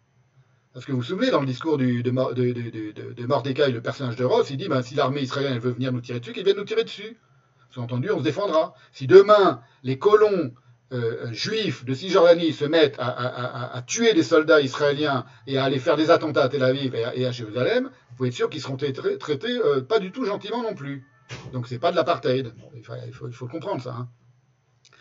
Parce 0.74 0.86
que 0.86 0.92
vous 0.92 1.00
vous 1.00 1.04
souvenez, 1.04 1.32
dans 1.32 1.40
le 1.40 1.48
discours 1.48 1.78
de, 1.78 2.02
de, 2.02 3.26
Mordecai, 3.26 3.72
le 3.72 3.82
personnage 3.82 4.16
de 4.16 4.24
Ross, 4.24 4.50
il 4.50 4.58
dit 4.58 4.68
ben, 4.68 4.82
si 4.82 4.96
l'armée 4.96 5.22
israélienne 5.22 5.60
veut 5.60 5.72
venir 5.72 5.92
nous 5.92 6.02
tirer 6.02 6.20
dessus, 6.20 6.32
qu'elle 6.32 6.46
vienne 6.46 6.58
nous 6.58 6.66
tirer 6.66 6.84
dessus. 6.84 7.18
Sous-entendu, 7.72 8.12
on 8.12 8.20
se 8.20 8.24
défendra. 8.24 8.74
Si 8.92 9.08
demain, 9.08 9.62
les 9.84 9.98
colons 9.98 10.54
euh, 10.92 11.32
juifs 11.32 11.86
de 11.86 11.94
Cisjordanie 11.94 12.52
se 12.52 12.66
mettent 12.66 12.96
à, 12.98 13.84
tuer 13.86 14.14
des 14.14 14.24
soldats 14.24 14.60
israéliens 14.60 15.26
et 15.46 15.58
à 15.58 15.64
aller 15.64 15.80
faire 15.80 15.98
des 15.98 16.10
attentats 16.10 16.44
à 16.44 16.50
Tel 16.50 16.64
Aviv 16.64 16.96
et 16.96 17.26
à, 17.26 17.32
Jérusalem, 17.32 17.92
vous 18.10 18.16
pouvez 18.16 18.30
être 18.30 18.36
sûr 18.36 18.50
qu'ils 18.50 18.62
seront 18.62 18.78
traités, 18.78 19.60
euh, 19.60 19.82
pas 19.82 20.00
du 20.00 20.12
tout 20.12 20.26
gentiment 20.26 20.64
non 20.64 20.74
plus. 20.74 21.06
Donc 21.54 21.68
c'est 21.68 21.78
pas 21.78 21.92
de 21.92 21.96
l'apartheid. 21.96 22.54
Il, 22.76 22.84
faut, 23.14 23.28
il 23.28 23.34
faut, 23.34 23.48
comprendre 23.48 23.84
ça. 23.84 23.92
Hein. 23.92 24.10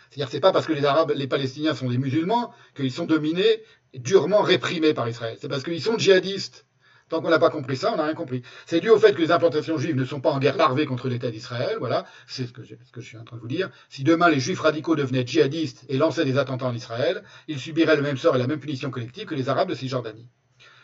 C'est-à-dire 0.09 0.29
c'est 0.29 0.39
pas 0.39 0.51
parce 0.51 0.67
que 0.67 0.73
les 0.73 0.85
Arabes, 0.85 1.11
les 1.15 1.27
Palestiniens 1.27 1.73
sont 1.73 1.89
des 1.89 1.97
musulmans 1.97 2.53
qu'ils 2.75 2.91
sont 2.91 3.05
dominés, 3.05 3.63
durement 3.95 4.41
réprimés 4.41 4.93
par 4.93 5.09
Israël. 5.09 5.37
C'est 5.41 5.49
parce 5.49 5.63
qu'ils 5.63 5.81
sont 5.81 5.97
djihadistes. 5.97 6.65
Tant 7.09 7.21
qu'on 7.21 7.29
n'a 7.29 7.39
pas 7.39 7.49
compris 7.49 7.75
ça, 7.75 7.91
on 7.91 7.97
n'a 7.97 8.05
rien 8.05 8.13
compris. 8.13 8.43
C'est 8.67 8.79
dû 8.79 8.89
au 8.89 8.99
fait 8.99 9.13
que 9.13 9.21
les 9.21 9.31
implantations 9.31 9.77
juives 9.77 9.95
ne 9.95 10.05
sont 10.05 10.21
pas 10.21 10.29
en 10.29 10.39
guerre 10.39 10.57
larvée 10.57 10.85
contre 10.85 11.09
l'État 11.09 11.31
d'Israël. 11.31 11.77
Voilà, 11.79 12.05
c'est 12.27 12.45
ce, 12.45 12.53
que 12.53 12.63
je, 12.63 13.01
suis 13.01 13.17
en 13.17 13.23
train 13.23 13.35
de 13.35 13.41
vous 13.41 13.47
dire. 13.47 13.69
Si 13.89 14.03
demain 14.03 14.29
les 14.29 14.39
juifs 14.39 14.59
radicaux 14.59 14.95
devenaient 14.95 15.25
djihadistes 15.25 15.85
et 15.89 15.97
lançaient 15.97 16.25
des 16.25 16.37
attentats 16.37 16.67
en 16.67 16.75
Israël, 16.75 17.23
ils 17.47 17.59
subiraient 17.59 17.95
le 17.95 18.03
même 18.03 18.17
sort 18.17 18.35
et 18.35 18.39
la 18.39 18.47
même 18.47 18.59
punition 18.59 18.91
collective 18.91 19.25
que 19.25 19.35
les 19.35 19.49
Arabes 19.49 19.69
de 19.69 19.75
Cisjordanie. 19.75 20.27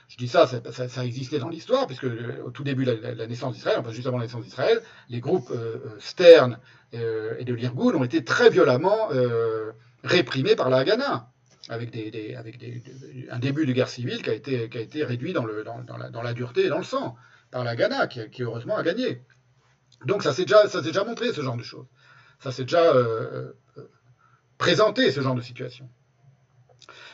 Je 0.07 0.17
dis 0.17 0.27
ça, 0.27 0.47
ça, 0.47 0.87
ça, 0.87 1.05
existait 1.05 1.39
dans 1.39 1.49
l'histoire, 1.49 1.87
puisque 1.87 2.03
euh, 2.03 2.43
au 2.45 2.51
tout 2.51 2.63
début 2.63 2.85
de 2.85 2.91
la, 2.91 3.27
naissance 3.27 3.55
d'Israël, 3.55 3.77
enfin 3.79 3.91
juste 3.91 4.07
avant 4.07 4.17
la 4.17 4.25
naissance 4.25 4.43
d'Israël, 4.43 4.81
les 5.09 5.19
groupes 5.19 5.49
euh, 5.51 5.77
euh, 5.85 5.95
Stern 5.99 6.59
et 6.93 7.43
de 7.43 7.53
l'Irgun 7.53 7.93
ont 7.95 8.05
été 8.05 8.23
très 8.23 8.49
violemment 8.49 9.09
réprimés 10.05 10.55
par 10.55 10.69
la 10.69 10.77
Haganah 10.77 11.29
avec, 11.69 11.95
un 13.31 13.39
début 13.39 13.65
de 13.65 13.73
guerre 13.73 13.89
civile 13.89 14.21
qui 14.21 14.29
a 14.29 14.33
été, 14.33 15.03
réduit 15.03 15.33
dans, 15.33 15.45
la, 15.45 16.33
dureté 16.33 16.65
et 16.65 16.69
dans 16.69 16.77
le 16.77 16.83
sang 16.83 17.15
par 17.51 17.63
la 17.63 17.75
Ghana, 17.75 18.07
qui, 18.07 18.43
heureusement 18.43 18.77
a 18.77 18.83
gagné. 18.83 19.21
Donc 20.05 20.23
ça 20.23 20.33
s'est 20.33 20.45
déjà, 20.45 20.67
déjà 20.81 21.03
montré, 21.03 21.31
ce 21.33 21.41
genre 21.41 21.57
de 21.57 21.63
choses. 21.63 21.85
Ça 22.39 22.51
s'est 22.51 22.63
déjà 22.63 22.83
euh, 22.83 23.53
euh, 23.77 23.89
présenté, 24.57 25.11
ce 25.11 25.21
genre 25.21 25.35
de 25.35 25.41
situation. 25.41 25.89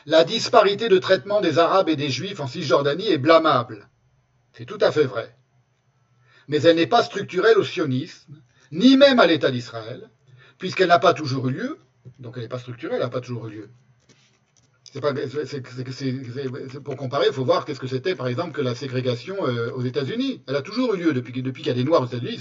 La 0.04 0.24
disparité 0.24 0.88
de 0.88 0.98
traitement 0.98 1.40
des 1.40 1.58
Arabes 1.58 1.88
et 1.88 1.96
des 1.96 2.10
Juifs 2.10 2.40
en 2.40 2.46
Cisjordanie 2.46 3.08
est 3.08 3.18
blâmable. 3.18 3.88
C'est 4.52 4.66
tout 4.66 4.78
à 4.80 4.90
fait 4.90 5.04
vrai. 5.04 5.34
Mais 6.48 6.60
elle 6.62 6.76
n'est 6.76 6.88
pas 6.88 7.02
structurelle 7.02 7.56
au 7.56 7.64
sionisme, 7.64 8.42
ni 8.72 8.96
même 8.96 9.20
à 9.20 9.26
l'État 9.26 9.50
d'Israël, 9.50 10.10
puisqu'elle 10.58 10.88
n'a 10.88 10.98
pas 10.98 11.14
toujours 11.14 11.48
eu 11.48 11.52
lieu, 11.52 11.78
donc 12.18 12.34
elle 12.36 12.42
n'est 12.42 12.48
pas 12.48 12.58
structurelle, 12.58 12.96
elle 12.96 13.04
n'a 13.04 13.10
pas 13.10 13.20
toujours 13.20 13.46
eu 13.46 13.52
lieu. 13.52 13.70
Pour 16.84 16.96
comparer, 16.96 17.26
il 17.28 17.32
faut 17.32 17.44
voir 17.44 17.64
qu'est-ce 17.64 17.80
que 17.80 17.86
c'était, 17.86 18.14
par 18.14 18.28
exemple, 18.28 18.52
que 18.52 18.60
la 18.60 18.74
ségrégation 18.74 19.36
euh, 19.46 19.70
aux 19.72 19.82
États-Unis. 19.82 20.42
Elle 20.46 20.56
a 20.56 20.62
toujours 20.62 20.94
eu 20.94 20.98
lieu 20.98 21.12
depuis, 21.14 21.32
qu'il 21.32 21.66
y 21.66 21.70
a 21.70 21.74
des 21.74 21.84
Noirs 21.84 22.02
aux 22.02 22.06
États-Unis. 22.06 22.36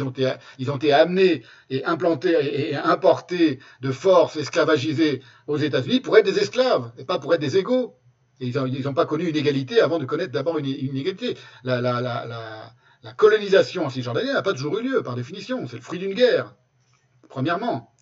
Ils 0.57 0.69
ont 0.71 0.75
été, 0.77 0.91
amenés 0.91 1.43
et 1.69 1.85
implantés 1.85 2.71
et, 2.71 2.75
importés 2.75 3.59
de 3.81 3.91
force, 3.91 4.35
esclavagisés 4.35 5.21
aux 5.47 5.57
États-Unis 5.57 6.01
pour 6.01 6.17
être 6.17 6.25
des 6.25 6.39
esclaves 6.39 6.91
et 6.97 7.05
pas 7.05 7.19
pour 7.19 7.33
être 7.33 7.41
des 7.41 7.57
égaux. 7.57 7.95
Ils 8.41 8.83
n'ont 8.83 8.93
pas 8.93 9.05
connu 9.05 9.29
une 9.29 9.35
égalité 9.35 9.79
avant 9.79 9.99
de 9.99 10.05
connaître 10.05 10.31
d'abord 10.31 10.57
une, 10.57 10.65
une, 10.65 10.97
égalité. 10.97 11.37
La, 11.63 11.79
la, 11.79 12.01
la, 12.01 12.73
la 13.03 13.13
colonisation 13.13 13.85
en 13.85 13.89
Cisjordanie 13.89 14.33
n'a 14.33 14.41
pas 14.41 14.53
toujours 14.53 14.77
eu 14.79 14.83
lieu, 14.83 15.03
par 15.03 15.15
définition. 15.15 15.67
C'est 15.67 15.77
le 15.77 15.81
fruit 15.81 15.99
d'une 15.99 16.13
guerre, 16.13 16.55
premièrement. 17.29 17.93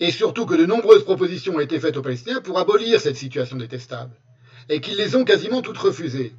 Et 0.00 0.10
surtout 0.10 0.46
que 0.46 0.54
de 0.54 0.66
nombreuses 0.66 1.04
propositions 1.04 1.56
ont 1.56 1.60
été 1.60 1.80
faites 1.80 1.96
aux 1.96 2.02
Palestiniens 2.02 2.40
pour 2.40 2.58
abolir 2.58 3.00
cette 3.00 3.16
situation 3.16 3.56
détestable, 3.56 4.14
et 4.68 4.80
qu'ils 4.80 4.96
les 4.96 5.16
ont 5.16 5.24
quasiment 5.24 5.62
toutes 5.62 5.78
refusées. 5.78 6.34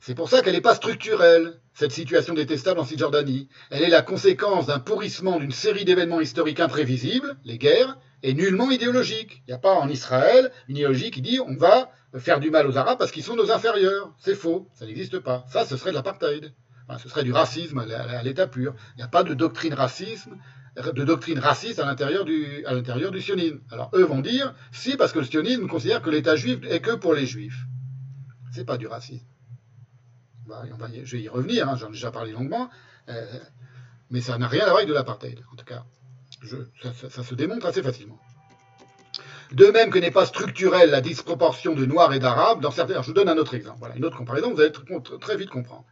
C'est 0.00 0.14
pour 0.14 0.28
ça 0.28 0.42
qu'elle 0.42 0.54
n'est 0.54 0.60
pas 0.60 0.74
structurelle, 0.74 1.60
cette 1.74 1.92
situation 1.92 2.34
détestable 2.34 2.80
en 2.80 2.84
Cisjordanie. 2.84 3.48
Elle 3.70 3.82
est 3.82 3.88
la 3.88 4.02
conséquence 4.02 4.66
d'un 4.66 4.78
pourrissement 4.78 5.38
d'une 5.38 5.52
série 5.52 5.84
d'événements 5.84 6.20
historiques 6.20 6.60
imprévisibles, 6.60 7.36
les 7.44 7.58
guerres, 7.58 7.98
et 8.22 8.34
nullement 8.34 8.70
idéologique. 8.70 9.42
Il 9.46 9.50
n'y 9.50 9.54
a 9.54 9.58
pas 9.58 9.74
en 9.74 9.88
Israël 9.88 10.50
une 10.68 10.76
idéologie 10.76 11.10
qui 11.10 11.20
dit 11.20 11.40
on 11.40 11.56
va 11.56 11.90
faire 12.16 12.40
du 12.40 12.50
mal 12.50 12.66
aux 12.66 12.76
Arabes 12.76 12.98
parce 12.98 13.10
qu'ils 13.10 13.22
sont 13.22 13.36
nos 13.36 13.50
inférieurs. 13.50 14.12
C'est 14.18 14.34
faux, 14.34 14.68
ça 14.74 14.86
n'existe 14.86 15.18
pas. 15.18 15.44
Ça, 15.50 15.64
ce 15.64 15.76
serait 15.76 15.90
de 15.90 15.96
l'apartheid. 15.96 16.52
ce 17.02 17.08
serait 17.08 17.24
du 17.24 17.32
racisme 17.32 17.78
à 17.78 18.22
l'état 18.22 18.46
pur. 18.46 18.74
Il 18.94 18.98
n'y 18.98 19.04
a 19.04 19.08
pas 19.08 19.24
de 19.24 19.34
doctrine 19.34 19.74
racisme 19.74 20.36
de 20.94 21.04
doctrine 21.04 21.38
raciste 21.38 21.78
à 21.78 21.86
l'intérieur 21.86 22.24
du, 22.24 22.64
à 22.66 22.72
l'intérieur 22.72 23.10
du 23.10 23.20
sionisme. 23.20 23.60
Alors 23.70 23.90
eux 23.94 24.04
vont 24.04 24.20
dire, 24.20 24.54
si, 24.72 24.96
parce 24.96 25.12
que 25.12 25.18
le 25.18 25.24
sionisme 25.24 25.66
considère 25.66 26.02
que 26.02 26.10
l'État 26.10 26.36
juif 26.36 26.60
est 26.68 26.80
que 26.80 26.94
pour 26.94 27.14
les 27.14 27.26
juifs. 27.26 27.66
C'est 28.52 28.64
pas 28.64 28.78
du 28.78 28.86
racisme. 28.86 29.26
Je 31.04 31.16
vais 31.16 31.22
y 31.22 31.28
revenir, 31.28 31.68
hein, 31.68 31.76
j'en 31.76 31.88
ai 31.88 31.92
déjà 31.92 32.10
parlé 32.10 32.32
longuement, 32.32 32.70
euh, 33.08 33.26
mais 34.10 34.20
ça 34.20 34.38
n'a 34.38 34.48
rien 34.48 34.62
à 34.62 34.66
voir 34.66 34.76
avec 34.76 34.88
de 34.88 34.94
l'apartheid, 34.94 35.42
en 35.52 35.56
tout 35.56 35.64
cas. 35.64 35.84
ça, 37.10 37.22
se 37.22 37.34
démontre 37.34 37.66
assez 37.66 37.82
facilement. 37.82 38.18
De 39.52 39.66
même 39.66 39.90
que 39.90 39.98
n'est 39.98 40.10
pas 40.10 40.26
structurelle 40.26 40.90
la 40.90 41.00
disproportion 41.00 41.74
de 41.74 41.86
Noirs 41.86 42.12
et 42.12 42.18
d'Arabes 42.18 42.60
dans 42.60 42.70
certains. 42.70 43.00
je 43.00 43.06
vous 43.06 43.12
donne 43.14 43.28
un 43.28 43.38
autre 43.38 43.54
exemple. 43.54 43.78
Voilà, 43.78 43.96
une 43.96 44.04
autre 44.04 44.16
comparaison, 44.16 44.52
vous 44.52 44.60
allez 44.60 44.72
très 45.20 45.36
vite 45.36 45.50
comprendre. 45.50 45.84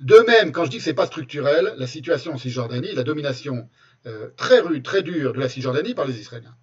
De 0.00 0.18
même, 0.26 0.50
quand 0.52 0.64
je 0.64 0.70
dis 0.70 0.78
que 0.78 0.82
c'est 0.82 0.94
pas 0.94 1.06
structurel, 1.06 1.74
la 1.76 1.86
situation 1.86 2.32
en 2.32 2.38
Cisjordanie, 2.38 2.92
la 2.94 3.04
domination 3.04 3.68
euh, 4.06 4.28
très 4.36 4.60
rude, 4.60 4.82
très 4.82 5.02
dure 5.02 5.32
de 5.32 5.40
la 5.40 5.48
Cisjordanie 5.48 5.94
par 5.94 6.06
les 6.06 6.18
Israéliens. 6.20 6.54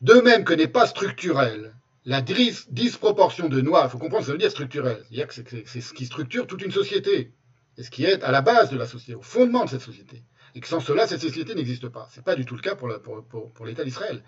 De 0.00 0.14
même 0.14 0.44
que 0.44 0.54
n'est 0.54 0.68
pas 0.68 0.86
structurelle 0.86 1.74
la 2.06 2.22
disproportion 2.22 3.48
de 3.48 3.60
Noirs, 3.60 3.86
il 3.86 3.90
faut 3.90 3.98
comprendre 3.98 4.24
ce 4.24 4.28
que 4.28 4.32
ça 4.32 4.32
veut 4.32 4.38
dire 4.38 4.50
structurel, 4.50 5.04
c'est-à-dire 5.10 5.64
c'est 5.66 5.80
ce 5.80 5.92
qui 5.92 6.06
structure 6.06 6.46
toute 6.46 6.62
une 6.62 6.72
société, 6.72 7.32
et 7.76 7.82
ce 7.82 7.90
qui 7.90 8.04
est 8.04 8.24
à 8.24 8.30
la 8.30 8.40
base 8.40 8.70
de 8.70 8.78
la 8.78 8.86
société, 8.86 9.14
au 9.14 9.22
fondement 9.22 9.64
de 9.64 9.70
cette 9.70 9.82
société, 9.82 10.22
et 10.54 10.60
que 10.60 10.66
sans 10.66 10.80
cela, 10.80 11.06
cette 11.06 11.20
société 11.20 11.54
n'existe 11.54 11.88
pas. 11.88 12.08
Ce 12.10 12.16
n'est 12.16 12.24
pas 12.24 12.34
du 12.34 12.46
tout 12.46 12.56
le 12.56 12.62
cas 12.62 12.74
pour 12.74 13.66
l'État 13.66 13.84
d'Israël. 13.84 14.24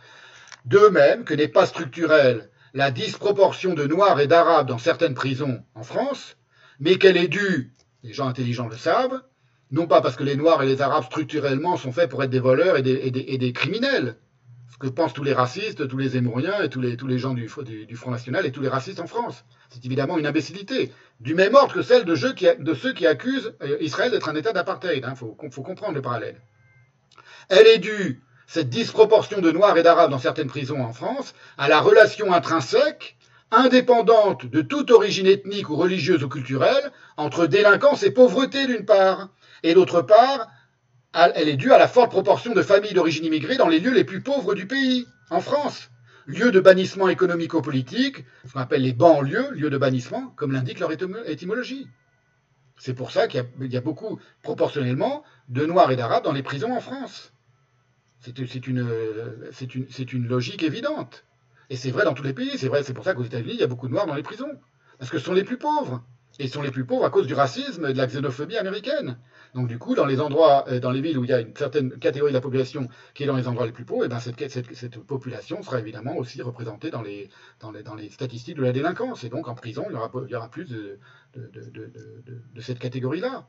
De 0.64 0.88
même 0.88 1.24
que 1.24 1.34
n'est 1.34 1.48
pas 1.48 1.66
structurelle 1.66 2.50
la 2.74 2.90
disproportion 2.90 3.74
de 3.74 3.86
Noirs 3.86 4.20
et 4.20 4.26
d'Arabes 4.26 4.68
dans 4.68 4.78
certaines 4.78 5.14
prisons 5.14 5.64
en 5.74 5.82
France, 5.82 6.36
mais 6.78 6.96
qu'elle 6.96 7.16
est 7.16 7.28
due, 7.28 7.72
les 8.02 8.12
gens 8.12 8.28
intelligents 8.28 8.68
le 8.68 8.76
savent, 8.76 9.22
non 9.72 9.86
pas 9.86 10.02
parce 10.02 10.16
que 10.16 10.22
les 10.22 10.36
Noirs 10.36 10.62
et 10.62 10.66
les 10.66 10.82
Arabes 10.82 11.04
structurellement 11.04 11.76
sont 11.76 11.92
faits 11.92 12.10
pour 12.10 12.22
être 12.22 12.30
des 12.30 12.40
voleurs 12.40 12.76
et 12.76 12.82
des, 12.82 13.52
criminels, 13.52 14.16
que 14.78 14.88
pensent 14.88 15.14
tous 15.14 15.24
les 15.24 15.32
racistes, 15.32 15.88
tous 15.88 15.96
les 15.96 16.16
émouriens 16.16 16.60
et 16.62 16.68
tous 16.68 16.80
les, 16.80 17.18
gens 17.18 17.34
du, 17.34 17.48
Front 17.48 18.10
National 18.10 18.44
et 18.44 18.52
tous 18.52 18.60
les 18.60 18.68
racistes 18.68 19.00
en 19.00 19.06
France. 19.06 19.44
C'est 19.70 19.84
évidemment 19.86 20.18
une 20.18 20.26
imbécilité, 20.26 20.92
du 21.20 21.34
même 21.34 21.54
ordre 21.54 21.72
que 21.72 21.82
celle 21.82 22.04
de, 22.04 22.14
ceux 22.14 22.34
qui, 22.34 22.46
de 22.58 22.74
ceux 22.74 22.92
qui 22.92 23.06
accusent 23.06 23.54
euh, 23.62 23.78
Israël 23.80 24.10
d'être 24.10 24.28
un 24.28 24.34
État 24.34 24.52
d'apartheid. 24.52 24.98
Il 24.98 25.04
hein, 25.04 25.14
faut, 25.14 25.36
faut 25.50 25.62
comprendre 25.62 25.94
le 25.94 26.02
parallèle. 26.02 26.40
Elle 27.48 27.66
est 27.66 27.78
due, 27.78 28.22
cette 28.46 28.68
disproportion 28.68 29.40
de 29.40 29.52
Noirs 29.52 29.78
et 29.78 29.82
d'Arabes 29.82 30.10
dans 30.10 30.18
certaines 30.18 30.48
prisons 30.48 30.82
en 30.82 30.92
France, 30.92 31.32
à 31.56 31.68
la 31.68 31.80
relation 31.80 32.32
intrinsèque, 32.32 33.16
indépendante 33.52 34.46
de 34.46 34.62
toute 34.62 34.90
origine 34.90 35.26
ethnique 35.26 35.70
ou 35.70 35.76
religieuse 35.76 36.24
ou 36.24 36.28
culturelle, 36.28 36.90
entre 37.16 37.46
délinquance 37.46 38.02
et 38.02 38.10
pauvreté 38.10 38.66
d'une 38.66 38.84
part, 38.84 39.28
et 39.62 39.74
d'autre 39.74 40.02
part, 40.02 40.48
elle 41.14 41.48
est 41.48 41.56
due 41.56 41.72
à 41.72 41.78
la 41.78 41.88
forte 41.88 42.10
proportion 42.10 42.54
de 42.54 42.62
familles 42.62 42.94
d'origine 42.94 43.24
immigrée 43.24 43.56
dans 43.56 43.68
les 43.68 43.80
lieux 43.80 43.92
les 43.92 44.04
plus 44.04 44.22
pauvres 44.22 44.54
du 44.54 44.66
pays, 44.66 45.06
en 45.30 45.40
France. 45.40 45.90
Lieux 46.26 46.52
de 46.52 46.60
bannissement 46.60 47.08
économico-politique, 47.08 48.24
ce 48.46 48.52
qu'on 48.52 48.60
appelle 48.60 48.82
les 48.82 48.92
banlieues, 48.92 49.50
lieux 49.52 49.70
de 49.70 49.78
bannissement, 49.78 50.28
comme 50.36 50.52
l'indique 50.52 50.78
leur 50.78 50.90
étymologie. 51.26 51.88
C'est 52.78 52.94
pour 52.94 53.10
ça 53.10 53.28
qu'il 53.28 53.44
y, 53.60 53.76
a 53.76 53.80
beaucoup, 53.80 54.20
proportionnellement, 54.42 55.24
de 55.48 55.66
Noirs 55.66 55.90
et 55.90 55.96
d'Arabes 55.96 56.24
dans 56.24 56.32
les 56.32 56.42
prisons 56.42 56.74
en 56.74 56.80
France. 56.80 57.32
C'est 58.20 58.38
une, 58.38 58.48
une, 58.68 59.86
une, 60.12 60.26
logique 60.28 60.62
évidente. 60.62 61.24
Et 61.70 61.76
c'est 61.76 61.90
vrai 61.90 62.04
dans 62.04 62.14
tous 62.14 62.22
les 62.22 62.32
pays. 62.32 62.56
C'est 62.56 62.68
vrai, 62.68 62.82
c'est 62.82 62.94
pour 62.94 63.04
ça 63.04 63.14
qu'aux 63.14 63.24
États-Unis, 63.24 63.54
il 63.54 63.60
y 63.60 63.64
a 63.64 63.66
beaucoup 63.66 63.88
de 63.88 63.92
Noirs 63.92 64.06
dans 64.06 64.14
les 64.14 64.22
prisons. 64.22 64.60
Parce 64.98 65.10
que 65.10 65.18
ce 65.18 65.24
sont 65.24 65.32
les 65.32 65.44
plus 65.44 65.58
pauvres. 65.58 66.04
Et 66.42 66.48
sont 66.48 66.60
les 66.60 66.72
plus 66.72 66.84
pauvres 66.84 67.04
à 67.04 67.10
cause 67.10 67.28
du 67.28 67.34
racisme 67.34 67.86
et 67.86 67.92
de 67.92 67.98
la 67.98 68.08
xénophobie 68.08 68.56
américaine. 68.56 69.16
Donc 69.54 69.68
du 69.68 69.78
coup, 69.78 69.94
dans 69.94 70.06
les 70.06 70.20
endroits, 70.20 70.64
euh, 70.66 70.80
dans 70.80 70.90
les 70.90 71.00
villes 71.00 71.16
où 71.16 71.22
il 71.22 71.30
y 71.30 71.32
a 71.32 71.40
une 71.40 71.54
certaine 71.54 71.96
catégorie 72.00 72.32
de 72.32 72.36
la 72.36 72.40
population 72.40 72.88
qui 73.14 73.22
est 73.22 73.26
dans 73.26 73.36
les 73.36 73.46
endroits 73.46 73.64
les 73.64 73.70
plus 73.70 73.84
pauvres, 73.84 74.02
et 74.02 74.06
eh 74.06 74.08
ben 74.08 74.18
cette, 74.18 74.50
cette, 74.50 74.74
cette, 74.74 74.98
population 74.98 75.62
sera 75.62 75.78
évidemment 75.78 76.16
aussi 76.16 76.42
représentée 76.42 76.90
dans 76.90 77.00
les, 77.00 77.30
dans, 77.60 77.70
les, 77.70 77.84
dans 77.84 77.94
les, 77.94 78.10
statistiques 78.10 78.56
de 78.56 78.62
la 78.62 78.72
délinquance. 78.72 79.22
Et 79.22 79.28
donc 79.28 79.46
en 79.46 79.54
prison, 79.54 79.84
il 79.88 79.92
y 79.92 79.96
aura, 79.96 80.10
il 80.26 80.32
y 80.32 80.34
aura 80.34 80.50
plus 80.50 80.64
de, 80.64 80.98
de, 81.34 81.48
de, 81.70 81.92
de 82.52 82.60
cette 82.60 82.80
catégorie-là. 82.80 83.46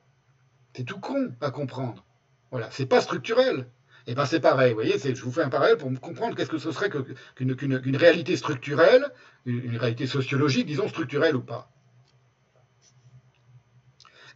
C'est 0.75 0.83
tout 0.83 0.99
con 0.99 1.31
à 1.41 1.49
comprendre. 1.49 2.05
Voilà, 2.51 2.69
c'est 2.69 2.85
pas 2.85 3.01
structurel. 3.01 3.65
Et 4.05 4.11
eh 4.11 4.15
ben 4.15 4.25
c'est 4.25 4.41
pareil, 4.41 4.73
vous 4.73 4.81
voyez, 4.81 4.99
je 4.99 5.23
vous 5.23 5.31
fais 5.31 5.41
un 5.41 5.49
parallèle 5.49 5.77
pour 5.77 5.89
comprendre 5.99 6.35
qu'est-ce 6.35 6.49
que 6.51 6.59
ce 6.59 6.71
serait 6.71 6.91
qu'une 7.35 7.95
réalité 7.95 8.35
structurelle, 8.35 9.05
une 9.45 9.77
réalité 9.77 10.05
sociologique, 10.05 10.67
disons 10.67 10.89
structurelle 10.89 11.35
ou 11.35 11.41
pas. 11.41 11.72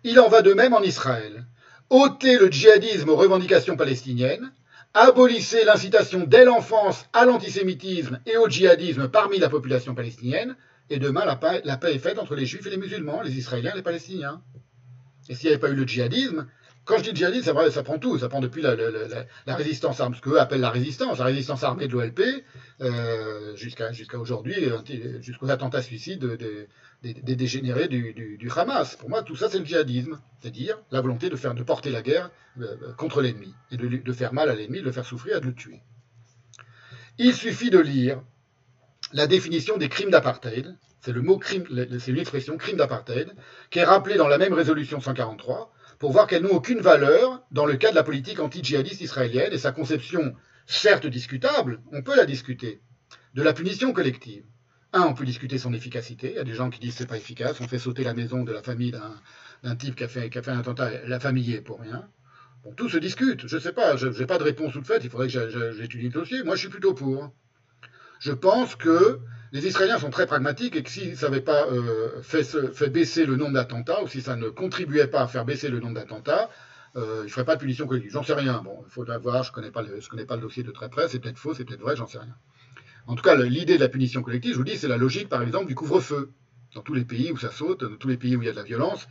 Il 0.04 0.20
en 0.20 0.30
va 0.30 0.42
de 0.42 0.54
même 0.54 0.74
en 0.74 0.82
Israël. 0.82 1.46
Ôtez 1.90 2.38
le 2.38 2.52
djihadisme 2.52 3.10
aux 3.10 3.16
revendications 3.16 3.78
palestiniennes, 3.78 4.52
abolissez 4.94 5.64
l'incitation 5.64 6.26
dès 6.26 6.44
l'enfance 6.44 7.06
à 7.14 7.26
l'antisémitisme 7.26 8.20
et 8.26 8.38
au 8.38 8.50
djihadisme 8.50 9.08
parmi 9.08 9.40
la 9.40 9.50
population 9.50 9.96
palestinienne, 9.96 10.56
et 10.90 11.00
demain 11.00 11.26
la 11.26 11.36
paix, 11.36 11.62
est 11.64 12.00
faite 12.00 12.20
entre 12.20 12.36
les 12.36 12.46
juifs 12.46 12.66
et 12.66 12.70
les 12.70 12.78
musulmans, 12.78 13.22
les 13.22 13.38
israéliens 13.38 13.72
et 13.74 13.78
les 13.78 13.84
palestiniens. 13.84 14.42
Et 15.30 15.36
s'il 15.36 15.50
n'y 15.50 15.54
avait 15.54 15.62
pas 15.62 15.70
eu 15.70 15.76
le 15.76 15.86
djihadisme, 15.86 16.48
quand 16.88 16.98
je 16.98 17.04
dis 17.04 17.16
djihadisme, 17.16 17.54
ça, 17.54 17.72
ça 17.72 17.84
prend 17.84 18.00
tout, 18.00 18.18
ça 18.18 18.30
prend 18.30 18.40
depuis 18.40 18.62
la, 18.62 18.76
résistance 19.56 20.00
armée, 20.00 20.16
ce 20.16 20.22
qu'eux 20.22 20.40
appellent 20.40 20.62
la 20.62 20.70
résistance, 20.70 21.20
la 21.20 21.26
résistance 21.26 21.64
armée 21.64 21.88
de 21.88 21.94
l'OLP, 21.94 22.22
euh, 22.82 23.56
jusqu'à 23.56 23.92
aujourd'hui, 24.18 24.56
jusqu'aux 25.20 25.50
attentats 25.50 25.82
suicides 25.82 26.22
de, 26.22 26.68
des, 27.04 27.36
dégénérés 27.36 27.90
du, 27.90 28.50
Hamas. 28.56 28.96
Pour 28.96 29.10
moi, 29.10 29.22
tout 29.22 29.36
ça, 29.36 29.50
c'est 29.50 29.60
le 29.60 29.66
djihadisme, 29.66 30.20
c'est-à-dire 30.40 30.80
la 30.92 31.02
volonté 31.02 31.30
de, 31.30 31.36
faire, 31.36 31.54
de 31.54 31.64
porter 31.64 31.92
la 31.92 32.02
guerre 32.02 32.32
euh, 32.62 32.94
contre 32.98 33.22
l'ennemi, 33.22 33.54
et 33.72 33.78
de, 33.78 34.14
faire 34.14 34.34
mal 34.34 34.50
à 34.50 34.56
l'ennemi, 34.56 34.80
de 34.80 34.86
le 34.86 34.92
faire 34.94 35.06
souffrir 35.06 35.38
et 35.38 35.42
de 35.42 35.46
le 35.46 35.54
tuer. 35.54 35.82
Il 37.18 37.34
suffit 37.34 37.70
de 37.70 37.80
lire 37.80 38.22
la 39.12 39.28
définition 39.28 39.78
des 39.78 39.90
crimes 39.90 40.10
d'apartheid, 40.10 40.76
c'est 41.02 41.12
le 41.12 41.22
mot 41.22 41.40
c'est 41.44 42.12
une 42.12 42.20
expression 42.20 42.58
crime 42.58 42.78
d'apartheid, 42.78 43.32
qui 43.72 43.80
est 43.80 43.84
rappelée 43.84 44.16
dans 44.16 44.28
la 44.28 44.38
même 44.38 44.54
résolution 44.54 45.00
143, 45.00 45.74
pour 46.00 46.12
voir 46.12 46.28
qu'elle 46.28 46.44
n'a 46.44 46.52
aucune 46.52 46.80
valeur 46.80 47.44
dans 47.52 47.66
le 47.66 47.76
cas 47.76 47.92
de 47.92 47.96
la 47.96 48.04
politique 48.04 48.40
anti-djihadiste 48.40 49.02
israélienne 49.02 49.52
et 49.52 49.58
sa 49.58 49.72
conception, 49.72 50.36
certes 50.66 51.08
discutable, 51.08 51.82
on 51.92 52.02
peut 52.02 52.16
la 52.16 52.26
discuter, 52.26 52.82
de 53.34 53.42
la 53.42 53.54
punition 53.54 53.94
collective. 53.94 54.44
Un, 54.94 55.02
on 55.02 55.14
peut 55.14 55.26
discuter 55.26 55.58
son 55.58 55.74
efficacité. 55.74 56.32
Il 56.32 56.36
y 56.36 56.40
a 56.40 56.44
des 56.44 56.54
gens 56.54 56.70
qui 56.70 56.80
disent 56.80 56.94
que 56.94 57.00
c'est 57.00 57.08
pas 57.08 57.18
efficace. 57.18 57.60
On 57.60 57.68
fait 57.68 57.78
sauter 57.78 58.04
la 58.04 58.14
maison 58.14 58.44
de 58.44 58.54
la 58.54 58.64
famille 58.64 58.96
d'un 59.64 59.76
type 59.76 59.96
qui 59.96 60.04
a, 60.04 60.08
fait, 60.08 60.32
un 60.48 60.60
attentat. 60.60 61.06
La 61.06 61.20
famille 61.20 61.54
est 61.54 61.62
pour 61.62 61.82
rien. 61.82 62.08
Tout 62.78 62.90
se 62.90 62.98
discute. 62.98 63.48
Je 63.48 63.58
ne 63.58 63.62
sais 63.62 63.74
pas. 63.74 63.98
Je 63.98 64.08
n'ai 64.08 64.26
pas 64.26 64.38
de 64.38 64.44
réponse 64.44 64.74
toute 64.74 64.88
faite. 64.88 65.04
Il 65.04 65.10
faudrait 65.10 65.28
que 65.28 65.74
j'étudie 65.74 66.06
le 66.06 66.12
dossier. 66.12 66.42
Moi, 66.44 66.56
je 66.56 66.62
suis 66.62 66.70
plutôt 66.70 66.94
pour. 66.94 67.34
Je 68.20 68.32
pense 68.32 68.76
que 68.76 69.20
les 69.52 69.68
Israéliens 69.68 70.00
sont 70.00 70.10
très 70.10 70.26
pragmatiques 70.26 70.76
et 70.76 70.84
que 70.84 70.90
s'ils 70.90 71.18
n'avaient 71.22 71.42
pas 71.42 71.68
euh, 71.68 72.22
fait, 72.22 72.90
baisser 72.90 73.26
le 73.26 73.36
nombre 73.36 73.54
d'attentats, 73.54 74.04
ou 74.04 74.08
si 74.08 74.22
ça 74.22 74.36
ne 74.36 74.50
contribuait 74.50 75.08
pas 75.08 75.22
à 75.22 75.28
faire 75.28 75.46
baisser 75.46 75.70
le 75.70 75.80
nombre 75.80 75.96
d'attentats, 75.96 76.50
euh, 76.96 77.20
ils 77.22 77.26
ne 77.26 77.30
feraient 77.30 77.46
pas 77.46 77.56
de 77.56 77.62
punition 77.62 77.88
collective. 77.88 78.12
J'en 78.12 78.24
sais 78.24 78.34
rien. 78.34 78.62
Bon, 78.64 78.84
il 78.86 78.92
faudra 78.92 79.18
voir. 79.18 79.44
Je 79.44 79.52
ne 79.52 79.56
connais 79.56 79.72
pas 80.26 80.36
le 80.36 80.42
dossier 80.42 80.64
de 80.64 80.72
très 80.72 80.90
près. 80.90 81.08
C'est 81.08 81.20
peut-être 81.20 81.38
faux, 81.38 81.54
c'est 81.54 81.66
peut-être 81.66 81.82
vrai, 81.82 81.96
j'en 81.96 82.08
sais 82.08 82.20
rien. 82.20 82.36
En 83.06 83.16
tout 83.16 83.24
cas, 83.24 83.36
l'idée 83.36 83.76
de 83.76 83.82
la 83.82 83.90
punition 83.90 84.22
collective, 84.22 84.54
je 84.54 84.58
vous 84.58 84.66
dis, 84.66 84.78
c'est 84.78 84.90
la 84.90 84.98
logique, 84.98 85.30
par 85.30 85.42
exemple, 85.42 85.68
du 85.68 85.76
couvre-feu. 85.76 86.32
Dans 86.76 86.82
tous 86.82 86.94
les 86.94 87.06
pays 87.06 87.32
où 87.32 87.38
ça 87.38 87.52
saute, 87.52 87.84
dans 87.84 87.96
tous 87.96 88.10
les 88.10 88.18
pays 88.18 88.36
où 88.36 88.42
il 88.42 88.46
y 88.46 88.50
a 88.50 88.52
de 88.52 88.58
la 88.58 88.64
violence, 88.64 89.08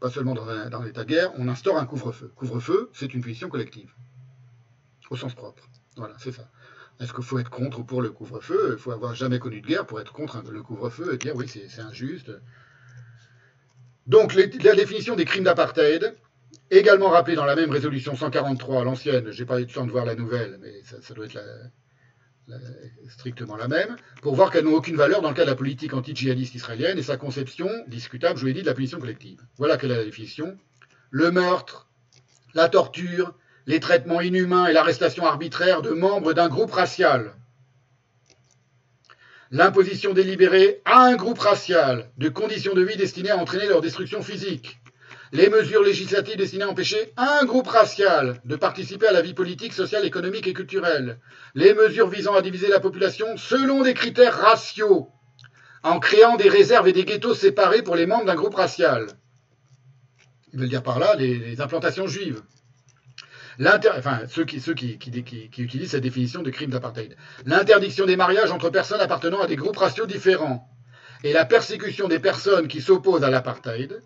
pas 0.00 0.10
seulement 0.10 0.34
dans, 0.34 0.82
l'état 0.82 1.04
de 1.04 1.08
guerre, 1.08 1.30
on 1.36 1.46
instaure 1.48 1.76
un 1.76 1.84
couvre-feu. 1.84 2.32
Couvre-feu, 2.34 2.90
c'est 2.94 3.12
une 3.12 3.20
punition 3.20 3.50
collective, 3.50 3.92
au 5.10 5.16
sens 5.16 5.34
propre. 5.34 5.62
Voilà, 5.96 6.14
c'est 6.18 6.32
ça. 6.32 6.48
Est-ce 7.00 7.14
qu'il 7.14 7.24
faut 7.24 7.38
être 7.38 7.50
contre 7.50 7.80
ou 7.80 7.84
pour 7.84 8.02
le 8.02 8.10
couvre-feu 8.10 8.74
Il 8.76 8.78
faut 8.78 8.92
avoir 8.92 9.14
jamais 9.14 9.38
connu 9.38 9.62
de 9.62 9.66
guerre 9.66 9.86
pour 9.86 10.00
être 10.00 10.12
contre 10.12 10.42
le 10.50 10.62
couvre-feu 10.62 11.14
et 11.14 11.16
dire 11.16 11.34
oui, 11.34 11.48
c'est 11.48 11.80
injuste. 11.80 12.30
Donc, 14.06 14.34
la 14.34 14.74
définition 14.74 15.16
des 15.16 15.24
crimes 15.24 15.44
d'apartheid, 15.44 16.14
également 16.70 17.08
rappelée 17.08 17.36
dans 17.36 17.46
la 17.46 17.56
même 17.56 17.70
résolution 17.70 18.14
143, 18.16 18.84
l'ancienne, 18.84 19.30
j'ai 19.30 19.46
pas 19.46 19.60
eu 19.60 19.64
le 19.64 19.72
temps 19.72 19.86
de 19.86 19.90
voir 19.90 20.04
la 20.04 20.14
nouvelle, 20.14 20.58
mais 20.60 20.82
ça 20.82 21.14
doit 21.14 21.24
être 21.24 21.38
strictement 23.08 23.56
la 23.56 23.68
même, 23.68 23.96
pour 24.20 24.34
voir 24.34 24.50
qu'elles 24.50 24.64
n'ont 24.64 24.74
aucune 24.74 24.96
valeur 24.96 25.22
dans 25.22 25.28
le 25.28 25.34
cas 25.34 25.44
de 25.44 25.50
la 25.50 25.56
politique 25.56 25.94
anti-djihadiste 25.94 26.54
israélienne 26.54 26.98
et 26.98 27.02
sa 27.02 27.16
conception 27.16 27.68
discutable, 27.86 28.36
je 28.36 28.40
vous 28.40 28.46
l'ai 28.48 28.54
dit, 28.54 28.62
de 28.62 28.66
la 28.66 28.74
punition 28.74 28.98
collective. 28.98 29.40
Voilà 29.56 29.76
quelle 29.76 29.92
est 29.92 29.96
la 29.96 30.04
définition. 30.04 30.58
Le 31.10 31.30
meurtre, 31.30 31.88
la 32.54 32.68
torture, 32.68 33.34
les 33.66 33.80
traitements 33.80 34.20
inhumains 34.20 34.66
et 34.66 34.72
l'arrestation 34.72 35.26
arbitraire 35.26 35.82
de 35.82 35.90
membres 35.90 36.32
d'un 36.32 36.48
groupe 36.48 36.72
racial. 36.72 37.34
L'imposition 39.50 40.12
délibérée 40.12 40.80
à 40.84 41.00
un 41.00 41.16
groupe 41.16 41.40
racial 41.40 42.10
de 42.18 42.28
conditions 42.28 42.74
de 42.74 42.82
vie 42.82 42.96
destinées 42.96 43.30
à 43.30 43.36
entraîner 43.38 43.66
leur 43.66 43.80
destruction 43.80 44.22
physique 44.22 44.80
les 45.32 45.48
mesures 45.48 45.82
législatives 45.82 46.36
destinées 46.36 46.64
à 46.64 46.68
empêcher 46.68 47.12
un 47.16 47.44
groupe 47.44 47.68
racial 47.68 48.40
de 48.44 48.56
participer 48.56 49.06
à 49.06 49.12
la 49.12 49.22
vie 49.22 49.34
politique, 49.34 49.72
sociale, 49.72 50.04
économique 50.04 50.46
et 50.46 50.52
culturelle, 50.52 51.18
les 51.54 51.72
mesures 51.74 52.08
visant 52.08 52.34
à 52.34 52.42
diviser 52.42 52.68
la 52.68 52.80
population 52.80 53.36
selon 53.36 53.82
des 53.82 53.94
critères 53.94 54.34
raciaux, 54.34 55.08
en 55.82 56.00
créant 56.00 56.36
des 56.36 56.48
réserves 56.48 56.88
et 56.88 56.92
des 56.92 57.04
ghettos 57.04 57.34
séparés 57.34 57.82
pour 57.82 57.96
les 57.96 58.06
membres 58.06 58.26
d'un 58.26 58.34
groupe 58.34 58.54
racial. 58.54 59.06
Ils 60.52 60.58
veulent 60.58 60.68
dire 60.68 60.82
par 60.82 60.98
là 60.98 61.14
les, 61.14 61.60
implantations 61.60 62.08
juives. 62.08 62.42
Enfin, 63.62 64.20
ceux, 64.28 64.44
qui, 64.44 64.98
utilisent 65.58 65.90
cette 65.90 66.02
définition 66.02 66.42
de 66.42 66.50
crime 66.50 66.70
d'apartheid. 66.70 67.16
L'interdiction 67.44 68.06
des 68.06 68.16
mariages 68.16 68.50
entre 68.52 68.70
personnes 68.70 69.00
appartenant 69.00 69.40
à 69.40 69.46
des 69.46 69.56
groupes 69.56 69.76
raciaux 69.76 70.06
différents 70.06 70.66
et 71.24 71.32
la 71.34 71.44
persécution 71.44 72.08
des 72.08 72.18
personnes 72.18 72.68
qui 72.68 72.80
s'opposent 72.80 73.24
à 73.24 73.30
l'apartheid, 73.30 74.00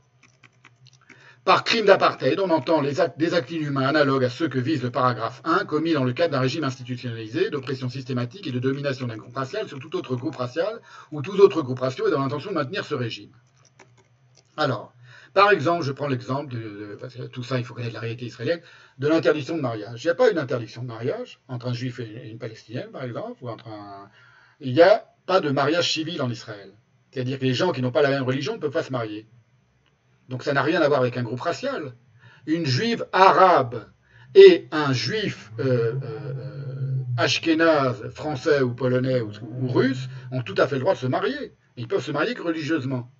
par 1.45 1.63
crime 1.63 1.85
d'apartheid, 1.85 2.41
on 2.41 2.49
entend 2.49 2.81
les 2.81 3.03
actes, 3.03 3.19
des 3.19 3.35
actes 3.35 3.51
inhumains 3.51 3.87
analogues 3.87 4.25
à 4.25 4.31
ceux 4.31 4.49
que 4.49 4.59
vise 4.59 4.83
le 4.83 4.91
paragraphe 4.91 5.43
1, 5.45 5.67
commis 5.67 5.93
dans 5.93 6.03
le 6.03 6.15
cadre 6.15 6.33
d'un 6.33 6.41
régime 6.41 6.65
institutionnalisé 6.65 7.51
d'oppression 7.51 7.91
systématique 7.91 8.47
et 8.47 8.51
de 8.51 8.59
domination 8.59 9.07
d'un 9.07 9.19
groupe 9.19 9.37
racial 9.37 9.69
sur 9.69 9.79
tout 9.79 9.95
autre 9.95 10.17
groupe 10.17 10.37
racial 10.37 10.81
ou 11.13 11.21
tout 11.21 11.39
autre 11.39 11.61
groupe 11.61 11.81
racial 11.81 12.09
et 12.09 12.11
dans 12.11 12.21
l'intention 12.21 12.49
de 12.49 12.55
maintenir 12.55 12.87
ce 12.87 12.95
régime. 12.95 13.31
Alors, 14.57 14.94
par 15.35 15.51
exemple, 15.51 15.85
je 15.85 15.93
prends 15.93 16.07
l'exemple, 16.07 16.55
de, 16.55 16.99
tout 17.33 17.43
ça, 17.43 17.59
il 17.59 17.65
faut 17.65 17.75
connaître 17.75 17.95
la 17.95 18.01
réalité 18.01 18.27
israélienne, 18.27 18.61
de 18.99 19.09
l'interdiction 19.09 19.57
de 19.57 19.61
mariage. 19.61 20.03
Il 20.03 20.07
n'y 20.07 20.11
a 20.11 20.15
pas 20.15 20.31
une 20.31 20.39
interdiction 20.39 20.83
de 20.83 20.87
mariage 20.87 21.41
entre 21.49 21.67
un 21.67 21.75
juif 21.75 21.99
et 21.99 22.31
une 22.31 22.39
palestinienne, 22.39 22.91
par 22.93 23.03
exemple, 23.03 23.43
ou 23.43 23.49
entre 23.49 23.69
un... 23.69 24.09
Il 24.61 24.73
n'y 24.73 24.83
a 24.83 25.05
pas 25.27 25.41
de 25.41 25.51
mariage 25.51 25.93
civil 25.93 26.23
en 26.23 26.31
Israël. 26.31 26.73
C'est-à-dire 27.11 27.39
que 27.39 27.45
les 27.45 27.55
gens 27.55 27.73
qui 27.73 27.83
n'ont 27.83 27.91
pas 27.91 28.03
la 28.03 28.11
même 28.11 28.23
religion 28.23 28.55
ne 28.55 28.59
peuvent 28.59 28.71
pas 28.71 28.85
se 28.85 28.93
marier. 28.93 29.27
Donc 30.29 30.43
ça 30.43 30.53
n'a 30.53 30.63
rien 30.63 30.81
à 30.81 30.89
voir 30.89 31.01
avec 31.01 31.17
un 31.17 31.23
groupe 31.23 31.41
racial. 31.41 31.95
Une 32.47 32.67
juive 32.67 33.07
arabe 33.13 33.87
et 34.35 34.69
un 34.71 34.93
juif 34.93 35.53
euh, 35.59 35.95
euh, 36.03 36.95
ashkénaze, 37.17 38.09
français 38.11 38.63
ou 38.63 38.73
polonais 38.73 39.21
ou, 39.21 39.69
russe 39.69 40.09
ont 40.31 40.43
tout 40.43 40.55
à 40.59 40.67
fait 40.67 40.77
le 40.77 40.81
droit 40.81 40.95
de 40.95 40.99
se 40.99 41.07
marier. 41.07 41.55
Ils 41.77 41.89
peuvent 41.89 42.03
se 42.03 42.13
marier 42.13 42.35
que 42.35 42.43
religieusement. 42.43 43.11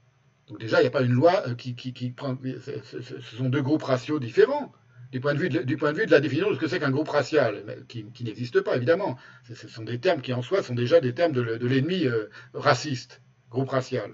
Donc 0.49 0.61
déjà, 0.61 0.79
il 0.79 0.83
n'y 0.83 0.89
a 0.89 0.91
pas 0.91 1.03
une 1.03 1.13
loi 1.13 1.43
euh, 1.49 1.55
qui, 1.55 1.73
prend... 2.11 2.37
Ce 2.63 3.37
sont 3.37 3.49
deux 3.49 3.63
groupes 3.63 3.83
raciaux 3.83 4.19
différents. 4.19 4.73
du 5.11 5.21
point 5.21 5.35
de 5.35 5.39
vue 5.39 5.49
de, 5.49 6.11
la 6.11 6.21
définition 6.21 6.51
de 6.51 6.55
ce 6.55 6.61
que 6.61 6.69
c'est 6.69 6.81
qu'un 6.81 6.91
groupe 6.91 7.09
racial, 7.09 7.65
qui, 7.89 8.07
n'existe 8.25 8.61
pas 8.61 8.77
évidemment. 8.77 9.17
Ce 9.49 9.69
sont 9.69 9.85
des 9.85 9.99
termes 9.99 10.21
qui 10.21 10.33
en 10.33 10.43
soi 10.43 10.63
sont 10.63 10.75
déjà 10.75 11.01
des 11.01 11.15
termes 11.15 11.33
de, 11.33 11.67
l'ennemi 11.67 12.07
euh, 12.07 12.29
raciste, 12.53 13.23
groupe 13.51 13.71
racial. 13.71 14.13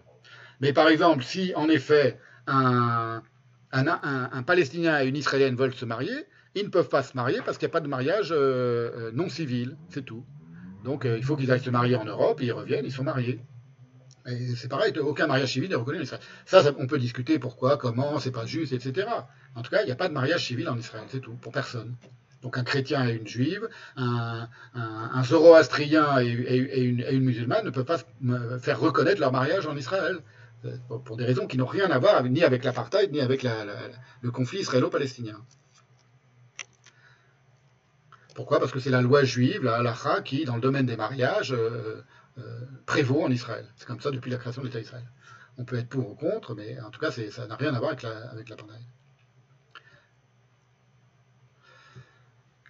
Mais 0.60 0.72
par 0.72 0.88
exemple, 0.88 1.24
si 1.24 1.52
en 1.56 1.68
effet 1.68 2.18
un, 2.46 3.22
Palestinien 4.46 5.02
et 5.02 5.06
une 5.06 5.16
Israélienne 5.16 5.56
veulent 5.56 5.74
se 5.74 5.84
marier, 5.84 6.26
ils 6.54 6.64
ne 6.64 6.68
peuvent 6.68 6.88
pas 6.88 7.02
se 7.02 7.16
marier 7.16 7.40
parce 7.44 7.58
qu'il 7.58 7.66
n'y 7.66 7.70
a 7.70 7.72
pas 7.72 7.80
de 7.80 7.88
mariage 7.88 8.28
euh, 8.30 9.10
non 9.14 9.28
civil, 9.28 9.76
c'est 9.88 10.04
tout. 10.04 10.24
Donc 10.84 11.04
il 11.04 11.24
faut 11.24 11.36
qu'ils 11.36 11.50
aillent 11.50 11.60
se 11.60 11.70
marier 11.70 11.96
en 11.96 12.04
Europe, 12.04 12.40
ils 12.42 12.52
reviennent, 12.52 12.84
ils 12.84 12.92
sont 12.92 13.04
mariés. 13.04 13.40
C'est 14.56 14.69
pareil, 14.69 14.97
aucun 14.99 15.26
mariage 15.26 15.53
civil 15.53 15.70
n'est 15.70 15.76
reconnu 15.76 15.99
en 15.99 16.03
Israël. 16.03 16.22
Ça, 16.44 16.62
on 16.78 16.86
peut 16.86 16.99
discuter 16.99 17.38
pourquoi, 17.38 17.76
comment, 17.78 18.19
c'est 18.19 18.31
pas 18.31 18.47
juste, 18.47 18.72
etc. 18.72 19.08
En 19.54 19.62
tout 19.62 19.70
cas, 19.70 19.83
il 19.83 19.86
n'y 19.86 19.92
a 19.92 19.97
pas 19.97 20.08
de 20.08 20.12
mariage 20.15 20.47
civil 20.47 20.69
en 20.69 20.76
Israël, 20.76 21.04
c'est 21.08 21.20
tout, 21.20 21.35
pour 21.35 21.53
personne. 21.53 21.94
Donc 22.42 22.56
un 22.56 22.65
chrétien 22.65 23.06
et 23.06 23.12
une 23.12 23.26
juive, 23.26 23.69
un, 23.97 24.49
zoroastrien 25.24 26.20
et, 26.20 26.31
une, 26.31 27.24
musulmane 27.24 27.65
ne 27.65 27.70
peuvent 27.70 27.85
pas 27.85 27.99
faire 28.60 28.81
reconnaître 28.81 29.20
leur 29.20 29.33
mariage 29.33 29.67
en 29.67 29.76
Israël, 29.76 30.20
pour 31.04 31.17
des 31.17 31.24
raisons 31.24 31.47
qui 31.47 31.56
n'ont 31.56 31.67
rien 31.67 31.90
à 31.90 31.99
voir 31.99 32.22
ni 32.24 32.42
avec 32.44 32.65
l'apartheid, 32.65 33.12
ni 33.12 33.20
avec 33.20 33.47
le 34.22 34.31
conflit 34.31 34.60
israélo-palestinien. 34.60 35.38
Pourquoi? 38.35 38.58
Parce 38.58 38.72
que 38.72 38.81
c'est 38.81 38.90
la 38.90 39.03
loi 39.03 39.22
juive, 39.22 39.65
la 39.65 39.76
halakha, 39.76 40.22
qui, 40.22 40.47
dans 40.47 40.54
le 40.54 40.62
domaine 40.62 40.86
des 40.86 40.97
mariages, 40.97 41.53
euh, 41.53 41.56
euh, 41.56 42.03
prévaut 42.86 43.22
en 43.22 43.30
Israël. 43.30 43.66
C'est 43.76 43.86
comme 43.86 44.00
ça 44.00 44.10
depuis 44.10 44.30
la 44.30 44.36
création 44.36 44.62
de 44.62 44.66
l'État 44.66 44.80
d'Israël. 44.80 45.06
On 45.58 45.64
peut 45.64 45.76
être 45.76 45.88
pour 45.88 46.10
ou 46.10 46.14
contre, 46.14 46.54
mais 46.54 46.80
en 46.80 46.90
tout 46.90 47.00
cas, 47.00 47.10
ça 47.10 47.46
n'a 47.46 47.56
rien 47.56 47.74
à 47.74 47.78
voir 47.78 47.90
avec 47.90 48.02
la, 48.02 48.32
l'apartheid. 48.34 48.80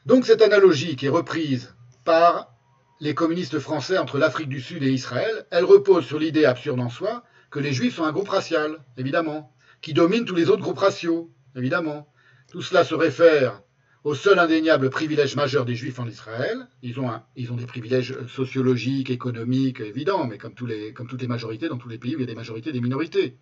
Donc 0.07 0.25
cette 0.25 0.43
analogie 0.43 0.97
qui 0.97 1.07
est 1.07 1.11
reprise 1.11 1.75
par 2.05 2.55
les 3.01 3.15
communistes 3.15 3.59
français 3.59 3.99
entre 3.99 4.19
l'Afrique 4.19 4.49
du 4.49 4.61
Sud 4.61 4.83
et 4.83 4.91
Israël, 4.91 5.47
elle 5.51 5.65
repose 5.65 6.05
sur 6.05 6.19
l'idée 6.19 6.45
absurde 6.45 6.81
en 6.81 6.89
soi 6.89 7.23
que 7.51 7.59
les 7.59 7.73
juifs 7.73 7.97
sont 7.97 8.05
un 8.05 8.13
groupe 8.13 8.29
racial, 8.29 8.79
évidemment, 8.97 9.53
qui 9.81 9.93
domine 9.93 10.25
tous 10.25 10.35
les 10.35 10.51
autres 10.51 10.63
groupes 10.63 10.79
raciaux, 10.79 11.31
évidemment. 11.57 12.13
Tout 12.51 12.63
cela 12.63 12.85
se 12.85 12.95
réfère 12.95 13.63
au 14.03 14.15
seul 14.15 14.39
indéniable 14.39 14.89
privilège 14.91 15.37
majeur 15.37 15.65
des 15.65 15.75
juifs 15.75 15.99
en 15.99 16.07
Israël. 16.07 16.67
Ils 16.83 16.99
ont, 17.01 17.11
ils 17.37 17.53
ont 17.53 17.57
des 17.57 17.67
privilèges 17.67 18.17
sociologiques, 18.29 19.11
économiques, 19.11 19.81
évidents, 19.81 20.27
mais 20.27 20.39
comme, 20.39 20.55
tous 20.55 20.67
les, 20.67 20.93
comme 20.93 21.07
toutes 21.07 21.21
les 21.21 21.29
majorités 21.29 21.69
dans 21.69 21.79
tous 21.79 21.89
les 21.89 21.99
pays 21.99 22.17
où 22.17 22.19
il 22.19 22.23
y 22.23 22.25
a 22.25 22.27
des 22.27 22.35
majorités 22.35 22.73
des 22.73 22.81
minorités. 22.81 23.37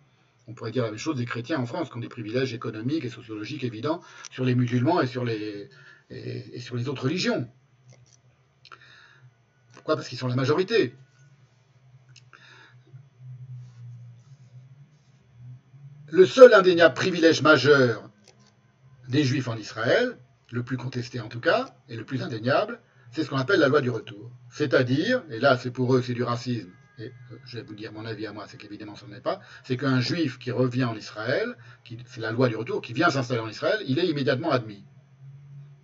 On 0.47 0.53
pourrait 0.53 0.71
dire 0.71 0.83
la 0.83 0.89
même 0.89 0.99
chose 0.99 1.15
des 1.15 1.25
chrétiens 1.25 1.59
en 1.59 1.65
France, 1.65 1.89
qui 1.89 1.97
ont 1.97 2.01
des 2.01 2.09
privilèges 2.09 2.53
économiques 2.53 3.05
et 3.05 3.09
sociologiques 3.09 3.63
évidents 3.63 4.01
sur 4.31 4.43
les 4.43 4.55
musulmans 4.55 4.99
et 4.99 5.07
sur 5.07 5.23
les, 5.23 5.69
et 6.09 6.59
sur 6.59 6.75
les 6.75 6.89
autres 6.89 7.03
religions. 7.03 7.47
Pourquoi? 9.73 9.95
Parce 9.95 10.07
qu'ils 10.09 10.17
sont 10.17 10.27
la 10.27 10.35
majorité. 10.35 10.93
Le 16.11 16.25
seul 16.25 16.53
indéniable 16.55 16.95
privilège 16.95 17.43
majeur 17.43 18.09
des 19.07 19.23
juifs 19.23 19.47
en 19.47 19.55
Israël, 19.55 20.17
le 20.51 20.63
plus 20.63 20.77
contesté 20.77 21.19
en 21.19 21.27
tout 21.27 21.39
cas, 21.39 21.75
et 21.87 21.95
le 21.95 22.03
plus 22.03 22.21
indéniable, 22.21 22.79
c'est 23.11 23.23
ce 23.23 23.29
qu'on 23.29 23.37
appelle 23.37 23.59
la 23.59 23.67
loi 23.67 23.81
du 23.81 23.89
retour. 23.89 24.31
C'est-à-dire, 24.49 25.23
et 25.29 25.39
là 25.39 25.57
c'est 25.57 25.71
pour 25.71 25.95
eux 25.95 26.01
c'est 26.01 26.13
du 26.13 26.23
racisme, 26.23 26.71
et 26.99 27.13
je 27.45 27.57
vais 27.57 27.63
vous 27.63 27.75
dire 27.75 27.93
mon 27.93 28.05
avis 28.05 28.27
à 28.27 28.33
moi, 28.33 28.45
c'est 28.47 28.57
qu'évidemment 28.57 28.95
ce 28.95 29.05
n'est 29.05 29.21
pas, 29.21 29.39
c'est 29.63 29.77
qu'un 29.77 29.99
juif 29.99 30.37
qui 30.37 30.51
revient 30.51 30.85
en 30.85 30.95
Israël, 30.95 31.55
c'est 32.05 32.21
la 32.21 32.31
loi 32.31 32.49
du 32.49 32.55
retour, 32.55 32.81
qui 32.81 32.93
vient 32.93 33.09
s'installer 33.09 33.41
en 33.41 33.49
Israël, 33.49 33.79
il 33.87 33.99
est 33.99 34.07
immédiatement 34.07 34.51
admis. 34.51 34.83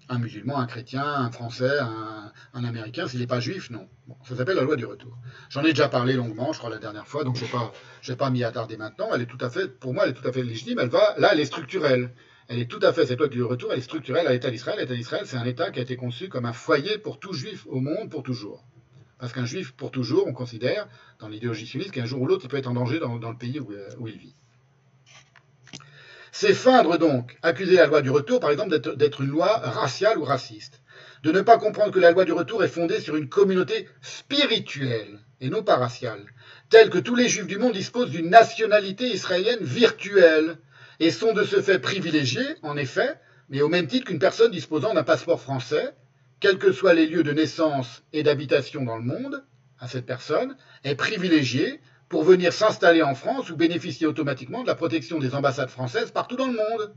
Un 0.07 0.19
musulman, 0.19 0.59
un 0.59 0.67
chrétien, 0.67 1.03
un 1.03 1.31
français, 1.31 1.79
un, 1.79 2.63
américain, 2.63 3.07
s'il 3.07 3.21
n'est 3.21 3.27
pas 3.27 3.39
juif, 3.39 3.71
non. 3.71 3.89
Bon, 4.07 4.15
ça 4.23 4.35
s'appelle 4.35 4.55
la 4.55 4.61
loi 4.61 4.75
du 4.75 4.85
retour. 4.85 5.17
J'en 5.49 5.63
ai 5.63 5.69
déjà 5.69 5.89
parlé 5.89 6.13
longuement, 6.13 6.53
je 6.53 6.59
crois, 6.59 6.69
la 6.69 6.77
dernière 6.77 7.07
fois, 7.07 7.23
donc 7.23 7.37
je 7.37 7.43
ne 7.43 8.07
vais 8.07 8.15
pas 8.15 8.29
m'y 8.29 8.43
attarder 8.43 8.77
maintenant. 8.77 9.09
Elle 9.15 9.21
est 9.21 9.25
tout 9.25 9.37
à 9.41 9.49
fait, 9.49 9.67
pour 9.79 9.95
moi, 9.95 10.03
elle 10.03 10.11
est 10.11 10.13
tout 10.13 10.27
à 10.27 10.31
fait 10.31 10.43
légitime. 10.43 10.77
Elle 10.79 10.89
va, 10.89 11.15
là, 11.17 11.29
elle 11.33 11.39
est 11.39 11.45
structurelle. 11.45 12.13
Elle 12.47 12.60
est 12.60 12.69
tout 12.69 12.79
à 12.83 12.94
fait, 12.94 13.08
cette 13.08 13.19
loi 13.19 13.28
du 13.28 13.44
retour, 13.44 13.74
elle 13.74 13.79
est 13.79 13.83
structurelle 13.83 14.28
à 14.28 14.31
l'État 14.31 14.51
d'Israël. 14.51 14.79
L'État 14.79 14.94
d'Israël, 14.94 15.26
c'est 15.26 15.38
un 15.38 15.45
État 15.45 15.72
qui 15.72 15.79
a 15.79 15.81
été 15.81 15.95
conçu 15.95 16.29
comme 16.29 16.45
un 16.45 16.53
foyer 16.53 16.97
pour 16.99 17.19
tout 17.19 17.33
juif 17.33 17.65
au 17.67 17.79
monde 17.79 18.10
pour 18.10 18.24
toujours. 18.24 18.63
Parce 19.17 19.33
qu'un 19.33 19.45
juif 19.45 19.72
pour 19.72 19.92
toujours, 19.92 20.28
on 20.28 20.33
considère, 20.33 20.88
dans 21.19 21.28
l'idéologie 21.28 21.65
sioniste, 21.65 21.92
qu'un 21.92 22.06
jour 22.06 22.22
ou 22.22 22.28
l'autre, 22.28 22.45
il 22.45 22.49
peut 22.49 22.58
être 22.58 22.67
en 22.67 22.74
danger 22.74 22.99
dans, 22.99 23.15
le 23.17 23.38
pays 23.38 23.60
où, 23.60 23.72
où 23.97 24.08
il 24.08 24.17
vit. 24.17 24.35
C'est 26.31 26.53
feindre 26.53 26.97
donc, 26.97 27.38
accuser 27.44 27.76
la 27.76 27.85
loi 27.85 28.01
du 28.01 28.10
retour, 28.10 28.42
par 28.42 28.51
exemple, 28.51 28.78
d'être 28.97 29.22
une 29.22 29.29
loi 29.29 29.58
raciale 29.58 30.17
ou 30.17 30.26
raciste. 30.26 30.81
De 31.24 31.31
ne 31.31 31.40
pas 31.40 31.58
comprendre 31.58 31.92
que 31.92 31.99
la 31.99 32.11
loi 32.11 32.26
du 32.26 32.33
retour 32.33 32.61
est 32.63 32.67
fondée 32.67 32.99
sur 32.99 33.15
une 33.15 33.29
communauté 33.29 33.88
spirituelle 34.01 35.19
et 35.40 35.49
non 35.49 35.63
pas 35.63 35.78
raciale, 35.78 36.26
telle 36.69 36.90
que 36.90 36.97
tous 36.97 37.15
les 37.15 37.29
juifs 37.29 37.47
du 37.47 37.58
monde 37.58 37.74
disposent 37.74 38.10
d'une 38.10 38.29
nationalité 38.29 39.08
israélienne 39.08 39.63
virtuelle 39.63 40.58
et 40.99 41.11
sont 41.11 41.33
de 41.33 41.44
ce 41.44 41.61
fait 41.61 41.79
privilégiés, 41.79 42.56
en 42.61 42.78
effet, 42.78 43.19
mais 43.49 43.61
au 43.61 43.69
même 43.69 43.88
titre 43.88 44.08
qu'une 44.08 44.19
personne 44.19 44.51
disposant 44.51 44.94
d'un 44.94 45.03
passeport 45.03 45.42
français, 45.42 45.94
quels 46.40 46.58
que 46.58 46.72
soient 46.72 46.94
les 46.94 47.08
lieux 47.08 47.24
de 47.24 47.31
naissance 47.31 48.03
et 48.13 48.24
d'habitation 48.24 48.83
dans 48.83 48.97
le 48.97 49.03
monde, 49.03 49.44
à 49.79 49.88
cette 49.88 50.06
personne, 50.06 50.56
est 50.83 50.95
privilégiée 50.95 51.79
pour 52.10 52.24
venir 52.24 52.53
s'installer 52.53 53.03
en 53.03 53.15
France 53.15 53.49
ou 53.49 53.56
bénéficier 53.56 54.08
automatiquement 54.08 54.61
de 54.61 54.67
la 54.67 54.76
protection 54.76 55.19
des 55.19 55.35
ambassades 55.35 55.69
françaises 55.69 56.11
partout 56.11 56.35
dans 56.35 56.47
le 56.47 56.53
monde. 56.53 56.94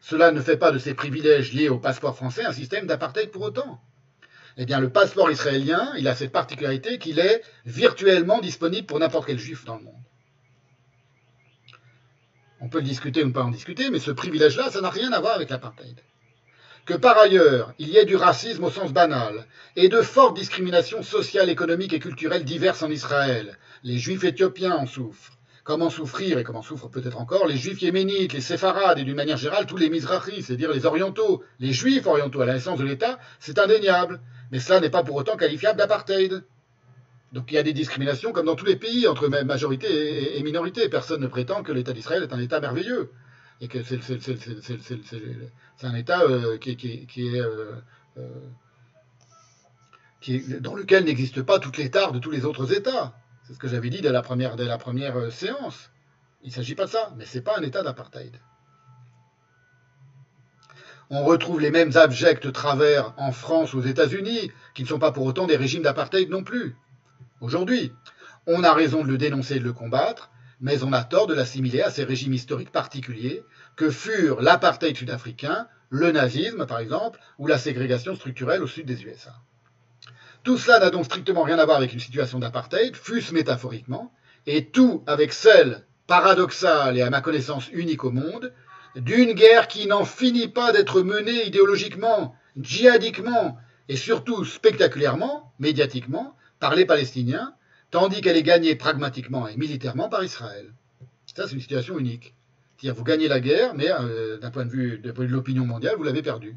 Cela 0.00 0.30
ne 0.32 0.40
fait 0.40 0.56
pas 0.56 0.72
de 0.72 0.78
ces 0.78 0.94
privilèges 0.94 1.52
liés 1.52 1.68
au 1.68 1.78
passeport 1.78 2.16
français 2.16 2.44
un 2.44 2.52
système 2.52 2.86
d'apartheid 2.86 3.30
pour 3.30 3.42
autant. 3.42 3.80
Eh 4.56 4.66
bien, 4.66 4.80
le 4.80 4.90
passeport 4.90 5.30
israélien, 5.30 5.92
il 5.96 6.08
a 6.08 6.16
cette 6.16 6.32
particularité 6.32 6.98
qu'il 6.98 7.20
est 7.20 7.42
virtuellement 7.64 8.40
disponible 8.40 8.86
pour 8.86 8.98
n'importe 8.98 9.26
quel 9.26 9.38
juif 9.38 9.64
dans 9.64 9.76
le 9.76 9.84
monde. 9.84 10.07
On 12.60 12.68
peut 12.68 12.78
le 12.78 12.84
discuter 12.84 13.22
ou 13.22 13.28
ne 13.28 13.32
pas 13.32 13.42
en 13.42 13.50
discuter, 13.50 13.90
mais 13.90 14.00
ce 14.00 14.10
privilège-là, 14.10 14.70
ça 14.70 14.80
n'a 14.80 14.90
rien 14.90 15.12
à 15.12 15.20
voir 15.20 15.34
avec 15.34 15.50
l'apartheid. 15.50 16.00
Que 16.86 16.94
par 16.94 17.18
ailleurs, 17.18 17.74
il 17.78 17.88
y 17.88 17.98
ait 17.98 18.04
du 18.04 18.16
racisme 18.16 18.64
au 18.64 18.70
sens 18.70 18.92
banal 18.92 19.46
et 19.76 19.88
de 19.88 20.00
fortes 20.00 20.36
discriminations 20.36 21.02
sociales, 21.02 21.50
économiques 21.50 21.92
et 21.92 22.00
culturelles 22.00 22.44
diverses 22.44 22.82
en 22.82 22.90
Israël. 22.90 23.58
Les 23.84 23.98
juifs 23.98 24.24
éthiopiens 24.24 24.74
en 24.74 24.86
souffrent. 24.86 25.38
Comment 25.64 25.90
souffrir, 25.90 26.38
et 26.38 26.44
comment 26.44 26.62
souffrent 26.62 26.88
peut-être 26.88 27.20
encore, 27.20 27.46
les 27.46 27.58
juifs 27.58 27.82
yéménites, 27.82 28.32
les 28.32 28.40
séfarades, 28.40 28.98
et 28.98 29.04
d'une 29.04 29.16
manière 29.16 29.36
générale 29.36 29.66
tous 29.66 29.76
les 29.76 29.90
mizrachis, 29.90 30.42
c'est-à-dire 30.42 30.72
les 30.72 30.86
orientaux, 30.86 31.44
les 31.60 31.74
juifs 31.74 32.06
orientaux 32.06 32.40
à 32.40 32.46
la 32.46 32.54
naissance 32.54 32.78
de 32.78 32.84
l'État, 32.84 33.18
c'est 33.38 33.58
indéniable. 33.58 34.18
Mais 34.50 34.60
cela 34.60 34.80
n'est 34.80 34.88
pas 34.88 35.04
pour 35.04 35.16
autant 35.16 35.36
qualifiable 35.36 35.78
d'apartheid. 35.78 36.42
Donc 37.32 37.52
il 37.52 37.54
y 37.54 37.58
a 37.58 37.62
des 37.62 37.72
discriminations 37.72 38.32
comme 38.32 38.46
dans 38.46 38.56
tous 38.56 38.64
les 38.64 38.76
pays, 38.76 39.06
entre 39.06 39.28
majorité 39.28 40.38
et 40.38 40.42
minorité. 40.42 40.88
Personne 40.88 41.20
ne 41.20 41.26
prétend 41.26 41.62
que 41.62 41.72
l'État 41.72 41.92
d'Israël 41.92 42.22
est 42.22 42.32
un 42.32 42.40
État 42.40 42.60
merveilleux. 42.60 43.10
Et 43.60 43.68
que 43.68 43.82
c'est 43.82 43.98
un 45.82 45.94
État 45.94 46.22
euh, 46.22 46.56
euh, 46.56 47.76
euh, 48.16 48.30
qui 50.20 50.36
est, 50.36 50.60
dans 50.60 50.74
lequel 50.76 51.04
n'existe 51.04 51.42
pas 51.42 51.58
toutes 51.58 51.76
les 51.76 51.90
tares 51.90 52.12
de 52.12 52.20
tous 52.20 52.30
les 52.30 52.44
autres 52.44 52.72
États. 52.72 53.14
C'est 53.42 53.54
ce 53.54 53.58
que 53.58 53.68
j'avais 53.68 53.90
dit 53.90 54.00
dès 54.00 54.12
la 54.12 54.22
première, 54.22 54.56
séance. 55.32 55.90
Il 56.42 56.50
ne 56.50 56.54
s'agit 56.54 56.76
pas 56.76 56.84
de 56.84 56.90
ça, 56.90 57.12
mais 57.16 57.26
ce 57.26 57.38
n'est 57.38 57.42
pas 57.42 57.58
un 57.58 57.62
État 57.62 57.82
d'apartheid. 57.82 58.38
On 61.10 61.24
retrouve 61.24 61.60
les 61.60 61.70
mêmes 61.70 61.96
abjects 61.96 62.52
travers 62.52 63.12
en 63.16 63.32
France 63.32 63.74
aux 63.74 63.80
États-Unis, 63.80 64.52
qui 64.74 64.82
ne 64.82 64.88
sont 64.88 64.98
pas 64.98 65.10
pour 65.10 65.24
autant 65.24 65.46
des 65.46 65.56
régimes 65.56 65.82
d'apartheid 65.82 66.30
non 66.30 66.44
plus. 66.44 66.76
Aujourd'hui, 67.40 67.92
on 68.46 68.64
a 68.64 68.72
raison 68.72 69.04
de 69.04 69.08
le 69.08 69.18
dénoncer 69.18 69.56
et 69.56 69.60
de 69.60 69.64
le 69.64 69.72
combattre, 69.72 70.30
mais 70.60 70.82
on 70.82 70.92
a 70.92 71.04
tort 71.04 71.28
de 71.28 71.34
l'assimiler 71.34 71.82
à 71.82 71.90
ces 71.90 72.02
régimes 72.02 72.32
historiques 72.32 72.72
particuliers 72.72 73.44
que 73.76 73.90
furent 73.90 74.40
l'apartheid 74.40 74.96
sud-africain, 74.96 75.68
le 75.90 76.10
nazisme 76.10 76.66
par 76.66 76.80
exemple, 76.80 77.20
ou 77.38 77.46
la 77.46 77.58
ségrégation 77.58 78.16
structurelle 78.16 78.62
au 78.62 78.66
sud 78.66 78.86
des 78.86 79.04
USA. 79.04 79.34
Tout 80.42 80.58
cela 80.58 80.80
n'a 80.80 80.90
donc 80.90 81.04
strictement 81.04 81.42
rien 81.42 81.58
à 81.58 81.64
voir 81.64 81.76
avec 81.76 81.92
une 81.92 82.00
situation 82.00 82.40
d'apartheid, 82.40 82.96
fût-ce 82.96 83.32
métaphoriquement, 83.32 84.12
et 84.46 84.66
tout 84.66 85.04
avec 85.06 85.32
celle, 85.32 85.84
paradoxale 86.08 86.96
et 86.96 87.02
à 87.02 87.10
ma 87.10 87.20
connaissance 87.20 87.68
unique 87.70 88.02
au 88.02 88.10
monde, 88.10 88.52
d'une 88.96 89.32
guerre 89.32 89.68
qui 89.68 89.86
n'en 89.86 90.04
finit 90.04 90.48
pas 90.48 90.72
d'être 90.72 91.02
menée 91.02 91.46
idéologiquement, 91.46 92.34
djihadiquement 92.56 93.58
et 93.88 93.96
surtout 93.96 94.44
spectaculairement, 94.44 95.52
médiatiquement, 95.58 96.34
par 96.60 96.74
les 96.74 96.86
Palestiniens, 96.86 97.54
tandis 97.90 98.20
qu'elle 98.20 98.36
est 98.36 98.42
gagnée 98.42 98.74
pragmatiquement 98.74 99.48
et 99.48 99.56
militairement 99.56 100.08
par 100.08 100.24
Israël. 100.24 100.72
Ça, 101.34 101.46
c'est 101.46 101.54
une 101.54 101.60
situation 101.60 101.98
unique. 101.98 102.34
C'est-à-dire, 102.76 102.96
vous 102.96 103.04
gagnez 103.04 103.28
la 103.28 103.40
guerre, 103.40 103.74
mais 103.74 103.90
euh, 103.90 104.38
d'un 104.38 104.50
point 104.50 104.64
de 104.64 104.70
vue 104.70 104.98
de, 104.98 105.10
l'opinion 105.22 105.64
mondiale, 105.64 105.96
vous 105.96 106.04
l'avez 106.04 106.22
perdue. 106.22 106.56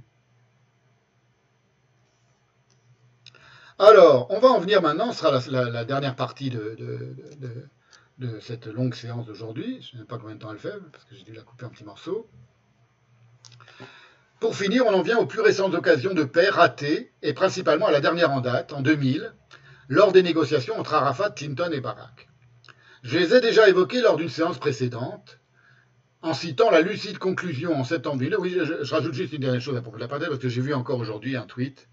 Alors, 3.80 4.28
on 4.30 4.40
va 4.40 4.50
en 4.50 4.60
venir 4.60 4.82
maintenant, 4.82 5.12
ce 5.12 5.20
sera 5.20 5.40
la, 5.50 5.86
dernière 5.86 6.16
partie 6.16 6.52
de, 6.52 6.78
cette 8.40 8.68
longue 8.68 8.94
séance 8.94 9.26
d'aujourd'hui. 9.26 9.82
Je 9.82 9.98
ne 9.98 10.02
sais 10.02 10.08
pas 10.08 10.20
combien 10.20 10.36
de 10.36 10.40
temps 10.40 10.52
elle 10.52 10.60
fait, 10.60 10.78
parce 10.92 11.06
que 11.06 11.16
j'ai 11.16 11.24
dû 11.24 11.34
la 11.34 11.42
couper 11.42 11.66
en 11.66 11.70
petits 11.70 11.84
morceaux. 11.84 12.28
Pour 14.40 14.56
finir, 14.56 14.86
on 14.86 14.94
en 14.94 15.02
vient 15.02 15.18
aux 15.18 15.26
plus 15.26 15.42
récentes 15.42 15.74
occasions 15.74 16.14
de 16.14 16.24
paix 16.24 16.50
ratées, 16.50 17.12
et 17.24 17.34
principalement 17.34 17.88
à 17.88 17.92
la 17.92 18.02
dernière 18.02 18.32
en 18.32 18.42
date, 18.42 18.74
en 18.74 18.82
2000, 18.82 19.34
lors 19.88 20.12
des 20.12 20.24
négociations 20.24 20.80
entre 20.80 20.94
Arafat, 20.94 21.32
Clinton 21.32 21.72
et 21.72 21.82
Barak. 21.82 22.30
Je 23.04 23.18
les 23.18 23.34
ai 23.34 23.42
déjà 23.42 23.68
évoquées 23.68 24.02
lors 24.02 24.18
d'une 24.18 24.30
séance 24.30 24.60
précédente, 24.60 25.40
en 26.22 26.34
citant 26.34 26.70
la 26.70 26.82
lucide 26.82 27.18
conclusion 27.18 27.76
en 27.76 27.84
septembre 27.84 28.20
2002. 28.20 28.38
Oui, 28.38 28.58
je, 28.62 28.94
rajoute 28.94 29.14
juste 29.14 29.34
une 29.34 29.42
dernière 29.42 29.62
chose 29.62 29.76
à 29.76 29.82
propos 29.82 29.98
de 29.98 30.02
l'apartheid, 30.02 30.30
parce 30.30 30.42
que 30.42 30.50
j'ai 30.50 30.62
vu 30.62 30.74
encore 30.74 31.00
aujourd'hui 31.00 31.36
un 31.36 31.46
tweet 31.46 31.88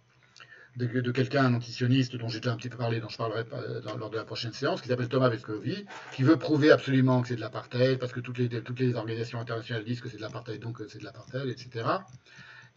de, 0.76 1.10
quelqu'un, 1.10 1.46
un 1.46 1.54
antisioniste, 1.54 2.14
dont 2.16 2.28
j'ai 2.28 2.38
déjà 2.38 2.52
un 2.52 2.56
petit 2.56 2.68
peu 2.68 2.76
parlé, 2.76 3.00
dont 3.00 3.08
je 3.08 3.16
parlerai 3.16 3.44
dans, 3.84 3.96
lors 3.96 4.10
de 4.10 4.16
la 4.16 4.24
prochaine 4.24 4.52
séance, 4.52 4.80
qui 4.80 4.88
s'appelle 4.88 5.08
Thomas 5.08 5.28
Vescovi, 5.28 5.86
qui 6.12 6.22
veut 6.22 6.36
prouver 6.36 6.70
absolument 6.70 7.20
que 7.22 7.28
c'est 7.28 7.36
de 7.36 7.40
l'apartheid, 7.40 7.98
parce 7.98 8.12
que 8.12 8.20
toutes 8.20 8.38
les, 8.38 8.48
toutes 8.48 8.78
les 8.78 8.94
organisations 8.94 9.40
internationales 9.40 9.84
disent 9.84 10.00
que 10.00 10.08
c'est 10.08 10.18
de 10.18 10.22
l'apartheid, 10.22 10.60
donc 10.60 10.78
c'est 10.88 10.98
de 10.98 11.04
l'apartheid, 11.04 11.48
etc. 11.48 11.84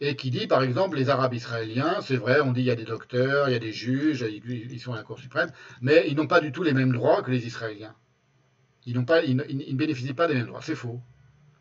Et 0.00 0.16
qui 0.16 0.30
dit, 0.30 0.46
par 0.46 0.62
exemple, 0.62 0.96
les 0.96 1.10
Arabes 1.10 1.34
israéliens, 1.34 2.00
c'est 2.02 2.16
vrai, 2.16 2.40
on 2.40 2.52
dit 2.52 2.62
il 2.62 2.66
y 2.66 2.70
a 2.70 2.76
des 2.76 2.84
docteurs, 2.84 3.48
il 3.48 3.52
y 3.52 3.56
a 3.56 3.60
des 3.60 3.72
juges, 3.72 4.24
ils, 4.28 4.80
sont 4.80 4.92
à 4.92 4.96
la 4.96 5.02
Cour 5.02 5.18
suprême, 5.18 5.50
mais 5.80 6.06
ils 6.08 6.16
n'ont 6.16 6.26
pas 6.26 6.40
du 6.40 6.50
tout 6.50 6.62
les 6.62 6.72
mêmes 6.72 6.92
droits 6.92 7.22
que 7.22 7.30
les 7.30 7.46
Israéliens. 7.46 7.94
Ils, 8.84 9.04
pas, 9.04 9.22
ils, 9.22 9.36
ne 9.36 9.76
bénéficient 9.76 10.14
pas 10.14 10.26
des 10.26 10.34
mêmes 10.34 10.46
droits. 10.46 10.62
C'est 10.62 10.74
faux. 10.74 11.00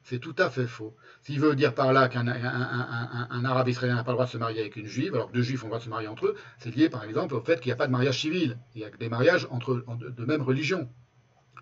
C'est 0.03 0.17
tout 0.17 0.35
à 0.39 0.49
fait 0.49 0.65
faux. 0.65 0.95
S'il 1.21 1.39
veut 1.39 1.55
dire 1.55 1.75
par 1.75 1.93
là 1.93 2.09
qu'un 2.09 2.27
un, 2.27 2.43
un, 2.43 3.27
un, 3.29 3.45
arabe 3.45 3.67
israélien 3.67 3.95
n'a 3.95 4.03
pas 4.03 4.11
le 4.11 4.15
droit 4.15 4.25
de 4.25 4.31
se 4.31 4.37
marier 4.37 4.61
avec 4.61 4.75
une 4.75 4.87
juive, 4.87 5.13
alors 5.13 5.27
que 5.27 5.33
deux 5.33 5.43
juifs 5.43 5.63
ont 5.63 5.67
le 5.67 5.69
droit 5.69 5.79
de 5.79 5.83
se 5.83 5.89
marier 5.89 6.07
entre 6.07 6.25
eux, 6.25 6.35
c'est 6.57 6.75
lié 6.75 6.89
par 6.89 7.03
exemple 7.03 7.35
au 7.35 7.41
fait 7.41 7.59
qu'il 7.59 7.69
n'y 7.69 7.73
a 7.73 7.75
pas 7.75 7.85
de 7.85 7.91
mariage 7.91 8.19
civil. 8.19 8.57
Il 8.73 8.81
y 8.81 8.85
a 8.85 8.89
des 8.89 9.09
mariages 9.09 9.47
entre, 9.51 9.85
de 9.97 10.25
même 10.25 10.41
religion. 10.41 10.89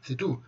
C'est 0.02 0.16
tout. 0.16 0.42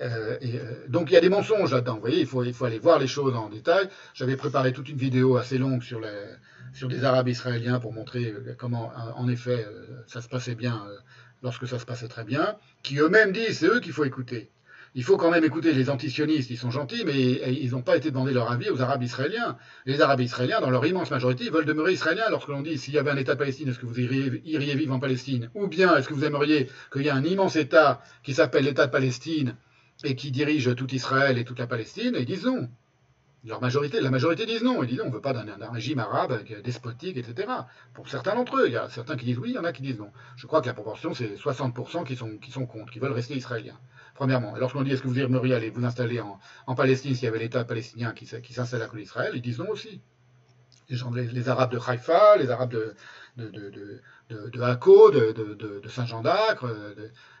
Euh, 0.00 0.38
euh, 0.42 0.86
donc 0.88 1.10
il 1.10 1.14
y 1.14 1.16
a 1.16 1.20
des 1.20 1.28
mensonges 1.28 1.72
là-dedans. 1.72 1.94
Vous 1.94 2.00
voyez, 2.00 2.20
il 2.20 2.26
faut, 2.26 2.40
aller 2.64 2.78
voir 2.78 2.98
les 2.98 3.06
choses 3.06 3.34
en 3.34 3.48
détail. 3.48 3.88
J'avais 4.14 4.36
préparé 4.36 4.72
toute 4.72 4.88
une 4.88 4.96
vidéo 4.96 5.36
assez 5.36 5.58
longue 5.58 5.82
sur, 5.82 6.00
des 6.88 7.04
arabes 7.04 7.28
israéliens 7.28 7.80
pour 7.80 7.92
montrer 7.92 8.26
euh, 8.26 8.54
comment, 8.58 8.92
en 9.16 9.28
effet, 9.28 9.66
ça 10.06 10.20
se 10.20 10.28
passait 10.28 10.54
bien 10.54 10.84
lorsque 11.42 11.68
ça 11.68 11.78
se 11.78 11.84
passait 11.84 12.08
très 12.08 12.24
bien, 12.24 12.56
qui 12.82 12.98
eux-mêmes 12.98 13.32
disent, 13.32 13.58
c'est 13.58 13.66
eux 13.66 13.80
qu'il 13.80 13.92
faut 13.92 14.04
écouter 14.04 14.50
il 14.96 15.02
faut 15.02 15.16
quand 15.16 15.30
même 15.30 15.44
écouter 15.44 15.72
les 15.72 15.90
antisionistes, 15.90 16.50
ils 16.50 16.56
sont 16.56 16.70
gentils, 16.70 17.02
mais 17.04 17.18
ils 17.52 17.72
n'ont 17.72 17.82
pas 17.82 17.96
été 17.96 18.10
demander 18.10 18.32
leur 18.32 18.50
avis 18.50 18.70
aux 18.70 18.80
Arabes 18.80 19.02
israéliens. 19.02 19.56
Les 19.86 20.00
Arabes 20.00 20.20
israéliens, 20.20 20.60
dans 20.60 20.70
leur 20.70 20.86
immense 20.86 21.10
majorité, 21.10 21.50
veulent 21.50 21.64
demeurer 21.64 21.92
israéliens. 21.92 22.30
Lorsque 22.30 22.48
l'on 22.48 22.62
dit 22.62 22.78
s'il 22.78 22.94
y 22.94 22.98
avait 22.98 23.10
un 23.10 23.16
État 23.16 23.34
palestinien, 23.34 23.72
est-ce 23.72 23.80
que 23.80 23.86
vous 23.86 23.98
iriez, 23.98 24.74
vivre 24.76 24.94
en 24.94 25.00
Palestine? 25.00 25.50
Ou 25.54 25.66
bien 25.66 25.96
est-ce 25.96 26.08
que 26.08 26.14
vous 26.14 26.24
aimeriez 26.24 26.70
qu'il 26.92 27.02
y 27.02 27.08
ait 27.08 27.10
un 27.10 27.24
immense 27.24 27.56
État 27.56 28.02
qui 28.22 28.34
s'appelle 28.34 28.64
l'État 28.64 28.86
de 28.86 28.92
Palestine 28.92 29.56
et 30.06 30.16
qui 30.16 30.30
dirige 30.30 30.74
tout 30.74 30.92
Israël 30.94 31.38
et 31.38 31.44
toute 31.44 31.58
la 31.58 31.66
Palestine 31.66 32.14
ils 32.18 32.26
disent 32.26 32.46
non. 32.46 32.68
Leur 33.46 33.60
majorité, 33.60 34.00
la 34.00 34.10
majorité 34.10 34.46
disent 34.46 34.62
non. 34.62 34.82
Ils 34.82 34.88
disent 34.88 34.98
non, 34.98 35.04
on 35.04 35.08
ne 35.08 35.14
veut 35.14 35.20
pas 35.20 35.34
d'un 35.34 35.70
régime 35.70 35.98
arabe 35.98 36.42
despotique, 36.62 37.18
etc. 37.18 37.48
Pour 37.92 38.08
certains 38.08 38.34
d'entre 38.34 38.56
eux, 38.56 38.68
il 38.68 38.72
y 38.72 38.76
a 38.76 38.88
certains 38.88 39.16
qui 39.16 39.26
disent 39.26 39.38
oui, 39.38 39.50
il 39.50 39.54
y 39.54 39.58
en 39.58 39.64
a 39.64 39.72
qui 39.72 39.82
disent 39.82 39.98
non. 39.98 40.10
Je 40.36 40.46
crois 40.46 40.62
que 40.62 40.66
la 40.66 40.74
proportion, 40.74 41.12
c'est 41.12 41.34
60% 41.34 42.04
qui 42.04 42.16
sont, 42.16 42.38
qui 42.38 42.50
sont 42.50 42.64
contre, 42.64 42.90
qui 42.90 43.00
veulent 43.00 43.12
rester 43.12 43.36
israéliens 43.36 43.78
premièrement. 44.14 44.56
Et 44.56 44.60
lorsqu'on 44.60 44.82
dit 44.82 44.92
est-ce 44.92 45.02
que 45.02 45.08
vous 45.08 45.18
aimeriez 45.18 45.54
aller 45.54 45.70
vous 45.70 45.84
installer 45.84 46.20
en, 46.20 46.74
Palestine 46.74 47.14
s'il 47.14 47.24
y 47.24 47.28
avait 47.28 47.38
l'État 47.38 47.64
palestinien 47.64 48.12
qui, 48.12 48.26
qui 48.42 48.52
s'installe 48.52 48.82
à 48.82 48.86
côté 48.86 49.02
d'Israël, 49.02 49.32
ils 49.34 49.42
disent 49.42 49.58
non 49.58 49.68
aussi. 49.68 50.00
Les, 50.88 50.96
gens, 50.96 51.10
les, 51.10 51.48
Arabes 51.48 51.72
de 51.72 51.78
Haïfa, 51.78 52.36
les 52.36 52.50
Arabes 52.50 52.70
de, 52.70 52.94
de, 53.36 53.48
de, 53.48 54.00
de, 54.28 54.50
de 54.50 54.60
Hako, 54.60 55.10
de, 55.10 55.88
Saint-Jean 55.88 56.20
d'Acre, 56.20 56.74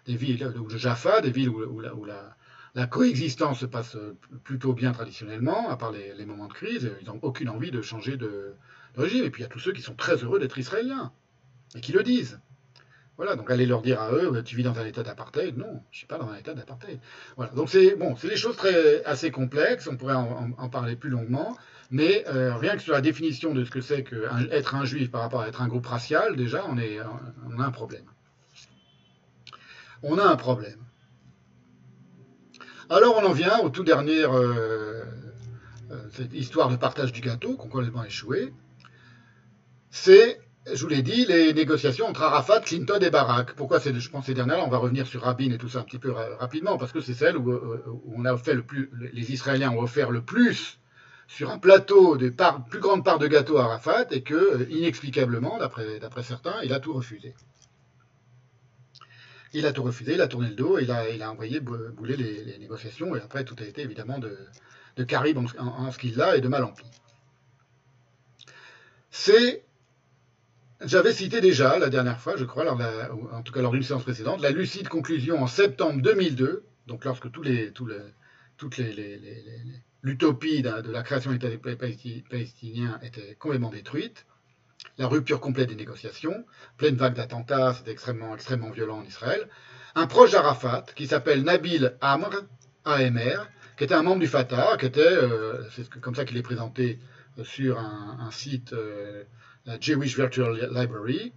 des 0.06 0.16
villes 0.16 0.38
de 0.38 0.78
Jaffa, 0.78 1.20
des 1.20 1.30
villes 1.30 1.50
où 1.50 2.04
la, 2.04 2.36
la, 2.74 2.86
coexistence 2.86 3.60
se 3.60 3.66
passe 3.66 3.96
plutôt 4.42 4.72
bien 4.72 4.92
traditionnellement, 4.92 5.68
à 5.70 5.76
part 5.76 5.92
les, 5.92 6.26
moments 6.26 6.48
de 6.48 6.52
crise, 6.52 6.90
ils 7.00 7.06
n'ont 7.06 7.20
aucune 7.22 7.48
envie 7.48 7.70
de 7.70 7.82
changer 7.82 8.16
de, 8.16 8.54
régime. 8.96 9.24
Et 9.24 9.30
puis 9.30 9.42
il 9.42 9.44
y 9.44 9.46
a 9.46 9.50
tous 9.50 9.58
ceux 9.58 9.72
qui 9.72 9.82
sont 9.82 9.94
très 9.94 10.16
heureux 10.16 10.38
d'être 10.38 10.58
israéliens, 10.58 11.12
et 11.74 11.80
qui 11.80 11.92
le 11.92 12.02
disent. 12.02 12.40
Voilà, 13.16 13.36
donc 13.36 13.48
allez 13.48 13.64
leur 13.64 13.80
dire 13.80 14.00
à 14.00 14.10
eux, 14.10 14.42
tu 14.44 14.56
vis 14.56 14.64
dans 14.64 14.76
un 14.76 14.84
état 14.84 15.04
d'apartheid? 15.04 15.56
Non, 15.56 15.82
je 15.92 15.96
ne 15.96 15.98
suis 15.98 16.06
pas 16.06 16.18
dans 16.18 16.28
un 16.28 16.36
état 16.36 16.52
d'apartheid. 16.52 16.98
Voilà, 17.36 17.52
donc 17.52 17.70
c'est 17.70 17.94
bon, 17.94 18.16
c'est 18.16 18.28
des 18.28 18.36
choses 18.36 18.56
très 18.56 19.04
assez 19.04 19.30
complexes. 19.30 19.86
On 19.86 19.96
pourrait 19.96 20.14
en, 20.14 20.68
parler 20.68 20.96
plus 20.96 21.10
longuement, 21.10 21.56
mais 21.92 22.24
euh, 22.28 22.56
rien 22.56 22.76
que 22.76 22.82
sur 22.82 22.92
la 22.92 23.00
définition 23.00 23.54
de 23.54 23.64
ce 23.64 23.70
que 23.70 23.80
c'est 23.80 24.02
qu'être 24.02 24.52
être 24.52 24.74
un 24.74 24.84
juif 24.84 25.12
par 25.12 25.20
rapport 25.20 25.42
à 25.42 25.48
être 25.48 25.62
un 25.62 25.68
groupe 25.68 25.86
racial, 25.86 26.34
déjà, 26.34 26.64
on 26.68 26.76
est, 26.76 26.98
on 27.48 27.60
a 27.60 27.64
un 27.64 27.70
problème. 27.70 28.06
On 30.02 30.18
a 30.18 30.24
un 30.24 30.36
problème. 30.36 30.84
Alors 32.90 33.16
on 33.16 33.24
en 33.24 33.32
vient 33.32 33.60
au 33.60 33.70
tout 33.70 33.82
dernier 33.82 34.24
euh, 34.24 35.02
euh, 35.90 35.96
cette 36.12 36.34
histoire 36.34 36.68
de 36.68 36.76
partage 36.76 37.12
du 37.12 37.20
gâteau 37.20 37.54
qui 37.54 37.60
ont 37.62 37.68
complètement 37.68 38.04
échoué. 38.04 38.52
C'est 39.90 40.40
je 40.72 40.80
vous 40.80 40.88
l'ai 40.88 41.02
dit, 41.02 41.26
les 41.26 41.52
négociations 41.52 42.06
entre 42.06 42.22
Arafat, 42.22 42.60
Clinton 42.60 42.98
et 43.02 43.10
Barak. 43.10 43.54
Pourquoi 43.54 43.80
je 43.80 44.08
pense 44.08 44.24
ces 44.24 44.32
dernières-là 44.32 44.64
On 44.64 44.70
va 44.70 44.78
revenir 44.78 45.06
sur 45.06 45.20
Rabin 45.20 45.50
et 45.50 45.58
tout 45.58 45.68
ça 45.68 45.80
un 45.80 45.82
petit 45.82 45.98
peu 45.98 46.10
rapidement, 46.10 46.78
parce 46.78 46.90
que 46.90 47.02
c'est 47.02 47.12
celle 47.12 47.36
où, 47.36 47.52
euh, 47.52 47.84
on 48.06 48.24
a 48.24 48.34
fait 48.38 48.54
le 48.54 48.62
plus, 48.62 48.90
les 49.12 49.30
Israéliens 49.30 49.72
ont 49.72 49.82
offert 49.82 50.10
le 50.10 50.22
plus 50.22 50.78
sur 51.28 51.50
un 51.50 51.58
plateau 51.58 52.16
de 52.16 52.32
plus 52.70 52.80
grande 52.80 53.04
part 53.04 53.18
de 53.18 53.26
gâteau 53.26 53.58
à 53.58 53.64
Arafat, 53.64 54.06
et 54.10 54.22
que, 54.22 54.66
inexplicablement, 54.70 55.58
d'après 55.58 56.22
certains, 56.22 56.54
il 56.62 56.72
a 56.72 56.80
tout 56.80 56.94
refusé. 56.94 57.34
Il 59.54 59.66
a 59.66 59.72
tout 59.72 59.84
refusé, 59.84 60.14
il 60.14 60.20
a 60.20 60.26
tourné 60.26 60.48
le 60.48 60.54
dos, 60.54 60.78
il 60.78 60.90
a, 60.90 61.08
il 61.08 61.22
a 61.22 61.30
envoyé 61.30 61.60
bouler 61.60 62.16
les, 62.16 62.58
négociations, 62.58 63.14
et 63.14 63.20
après 63.20 63.44
tout 63.44 63.54
a 63.60 63.64
été 63.64 63.82
évidemment 63.82 64.18
de, 64.18 64.36
de 64.96 65.06
en, 65.58 65.92
ce 65.92 65.98
qu'il 65.98 66.20
a 66.20 66.36
et 66.36 66.40
de 66.40 66.48
mal 66.48 66.64
en. 66.64 66.74
C'est 69.10 69.64
j'avais 70.80 71.12
cité 71.12 71.40
déjà 71.40 71.78
la 71.78 71.88
dernière 71.88 72.20
fois, 72.20 72.36
je 72.36 72.44
crois, 72.44 72.70
en 73.32 73.42
tout 73.42 73.52
cas 73.52 73.62
lors 73.62 73.72
d'une 73.72 73.84
séance 73.84 74.02
précédente, 74.02 74.42
la 74.42 74.50
lucide 74.50 74.88
conclusion 74.88 75.40
en 75.40 75.46
septembre 75.46 76.02
2002, 76.02 76.64
donc 76.88 77.04
lorsque 77.04 77.30
tous 77.30 77.42
les, 77.42 77.72
toutes 77.72 78.76
l'utopie 80.02 80.62
de 80.62 80.90
la 80.90 81.02
création 81.02 81.32
de 81.32 81.36
l'État 81.36 81.76
palestinien 82.28 82.98
était 83.02 83.36
complètement 83.36 83.70
détruite, 83.70 84.26
la 84.98 85.06
rupture 85.06 85.40
complète 85.40 85.68
des 85.68 85.74
négociations, 85.74 86.44
pleine 86.76 86.96
vague 86.96 87.14
d'attentats, 87.14 87.74
c'était 87.74 87.90
extrêmement, 87.90 88.34
extrêmement 88.34 88.70
violent 88.70 88.98
en 88.98 89.04
Israël, 89.04 89.48
un 89.94 90.06
proche 90.06 90.32
d'Arafat 90.32 90.86
qui 90.94 91.06
s'appelle 91.06 91.42
Nabil 91.42 91.96
Amr, 92.00 92.30
AMR, 92.84 93.48
qui 93.76 93.84
était 93.84 93.94
un 93.94 94.02
membre 94.02 94.20
du 94.20 94.26
Fatah, 94.26 94.76
qui 94.76 94.86
était, 94.86 95.00
euh, 95.00 95.68
c'est 95.70 95.88
comme 96.00 96.14
ça 96.14 96.24
qu'il 96.24 96.36
est 96.36 96.42
présenté 96.42 97.00
sur 97.42 97.78
un, 97.78 98.18
un 98.20 98.30
site 98.30 98.72
euh, 98.72 99.24
la 99.66 99.80
Jewish 99.80 100.16
Virtual 100.16 100.70
Library, 100.72 101.32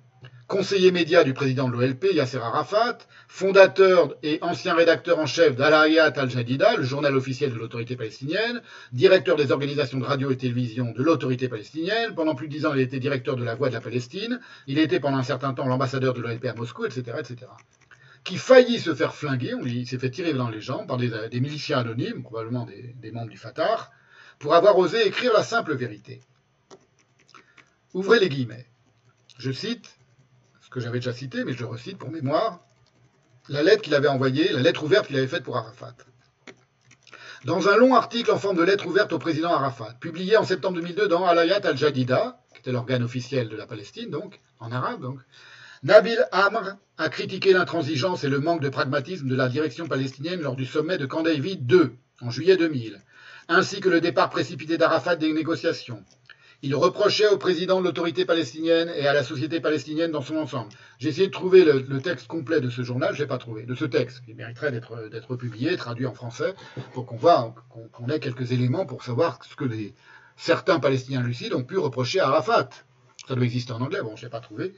conseiller 0.47 0.91
média 0.91 1.23
du 1.23 1.33
président 1.33 1.67
de 1.67 1.73
l'OLP, 1.73 2.13
Yasser 2.13 2.37
Arafat, 2.37 2.99
fondateur 3.27 4.15
et 4.23 4.39
ancien 4.41 4.75
rédacteur 4.75 5.19
en 5.19 5.25
chef 5.25 5.55
d'Al-Hayat 5.57 6.13
al-Jadida, 6.15 6.77
le 6.77 6.83
journal 6.83 7.15
officiel 7.15 7.51
de 7.51 7.57
l'autorité 7.57 7.97
palestinienne, 7.97 8.61
directeur 8.93 9.35
des 9.35 9.51
organisations 9.51 9.99
de 9.99 10.05
radio 10.05 10.31
et 10.31 10.37
télévision 10.37 10.93
de 10.93 11.03
l'autorité 11.03 11.49
palestinienne. 11.49 12.15
Pendant 12.15 12.33
plus 12.33 12.47
de 12.47 12.53
dix 12.53 12.65
ans, 12.65 12.73
il 12.73 12.79
était 12.79 12.99
directeur 12.99 13.35
de 13.35 13.43
la 13.43 13.55
Voix 13.55 13.67
de 13.67 13.73
la 13.73 13.81
Palestine. 13.81 14.39
Il 14.67 14.79
était 14.79 15.01
pendant 15.01 15.17
un 15.17 15.23
certain 15.23 15.53
temps 15.53 15.67
l'ambassadeur 15.67 16.13
de 16.13 16.21
l'OLP 16.21 16.45
à 16.45 16.53
Moscou, 16.53 16.85
etc., 16.85 17.17
etc. 17.19 17.51
Qui 18.23 18.37
faillit 18.37 18.79
se 18.79 18.95
faire 18.95 19.15
flinguer, 19.15 19.53
il 19.65 19.87
s'est 19.87 19.97
fait 19.97 20.09
tirer 20.09 20.33
dans 20.33 20.49
les 20.49 20.61
jambes 20.61 20.87
par 20.87 20.97
des, 20.97 21.11
des 21.29 21.39
miliciens 21.39 21.79
anonymes, 21.79 22.23
probablement 22.23 22.65
des 22.65 23.11
membres 23.11 23.29
du 23.29 23.37
Fatah, 23.37 23.89
pour 24.39 24.53
avoir 24.53 24.77
osé 24.77 25.05
écrire 25.05 25.33
la 25.33 25.43
simple 25.43 25.75
vérité. 25.75 26.21
Ouvrez 27.93 28.19
les 28.19 28.29
guillemets. 28.29 28.65
Je 29.39 29.51
cite, 29.51 29.96
que 30.69 30.79
j'avais 30.79 30.99
déjà 30.99 31.13
cité, 31.13 31.43
mais 31.43 31.53
je 31.53 31.65
recite 31.65 31.97
pour 31.97 32.09
mémoire, 32.09 32.59
la 33.49 33.63
lettre 33.63 33.81
qu'il 33.81 33.95
avait 33.95 34.07
envoyée, 34.07 34.51
la 34.51 34.59
lettre 34.59 34.83
ouverte 34.83 35.07
qu'il 35.07 35.17
avait 35.17 35.27
faite 35.27 35.43
pour 35.43 35.57
Arafat. 35.57 35.95
Dans 37.45 37.69
un 37.69 37.77
long 37.77 37.95
article 37.95 38.31
en 38.31 38.37
forme 38.37 38.57
de 38.57 38.63
lettre 38.63 38.87
ouverte 38.87 39.13
au 39.13 39.19
président 39.19 39.53
Arafat, 39.53 39.93
publié 40.01 40.37
en 40.37 40.43
septembre 40.43 40.75
2002 40.75 41.07
dans 41.07 41.25
Alayat 41.25 41.65
al-Jadida, 41.65 42.41
qui 42.53 42.59
était 42.59 42.71
l'organe 42.71 43.03
officiel 43.03 43.47
de 43.47 43.55
la 43.55 43.67
Palestine, 43.67 44.09
donc, 44.09 44.41
en 44.59 44.71
arabe, 44.71 45.01
donc, 45.01 45.19
Nabil 45.83 46.17
Amr 46.31 46.75
a 46.97 47.09
critiqué 47.09 47.53
l'intransigeance 47.53 48.23
et 48.23 48.29
le 48.29 48.39
manque 48.39 48.61
de 48.61 48.69
pragmatisme 48.69 49.27
de 49.27 49.35
la 49.35 49.47
direction 49.47 49.87
palestinienne 49.87 50.41
lors 50.41 50.55
du 50.55 50.65
sommet 50.65 50.97
de 50.97 51.05
Camp 51.05 51.21
David 51.21 51.71
II, 51.71 51.91
en 52.19 52.31
juillet 52.31 52.57
2000, 52.57 52.99
ainsi 53.47 53.79
que 53.79 53.89
le 53.89 54.01
départ 54.01 54.31
précipité 54.31 54.77
d'Arafat 54.77 55.15
des 55.15 55.31
négociations. 55.31 56.03
Il 56.63 56.73
reprochait 56.73 57.27
au 57.27 57.37
président 57.37 57.79
de 57.79 57.85
l'autorité 57.85 58.25
palestinienne 58.25 58.91
et 58.95 59.07
à 59.07 59.13
la 59.13 59.23
société 59.23 59.59
palestinienne 59.59 60.11
dans 60.11 60.23
son 60.23 60.37
ensemble. 60.37 60.69
J'ai 60.97 61.09
essayé 61.09 61.27
de 61.27 61.31
trouver 61.31 61.63
le, 61.63 62.01
texte 62.01 62.25
complet 62.27 62.61
de 62.61 62.71
ce 62.71 62.81
journal, 62.81 63.13
je 63.13 63.19
l'ai 63.19 63.27
pas 63.27 63.37
trouvé, 63.37 63.63
de 63.63 63.75
ce 63.75 63.85
texte, 63.85 64.23
qui 64.25 64.33
mériterait 64.33 64.71
d'être 64.71 65.35
publié, 65.35 65.77
traduit 65.77 66.07
en 66.07 66.13
français, 66.13 66.55
pour 66.93 67.05
qu'on 67.05 67.15
voit, 67.15 67.53
qu'on 67.69 67.87
qu 68.05 68.11
ait 68.11 68.19
quelques 68.19 68.51
éléments 68.53 68.87
pour 68.87 69.03
savoir 69.03 69.39
ce 69.43 69.55
que 69.55 69.65
certains 70.35 70.79
Palestiniens 70.79 71.21
lucides 71.21 71.53
ont 71.53 71.63
pu 71.63 71.77
reprocher 71.77 72.19
à 72.19 72.27
Arafat. 72.27 72.69
Ça 73.27 73.35
doit 73.35 73.45
exister 73.45 73.73
en 73.73 73.81
anglais, 73.81 74.01
bon, 74.01 74.15
je 74.15 74.23
l'ai 74.23 74.31
pas 74.31 74.39
trouvé, 74.39 74.73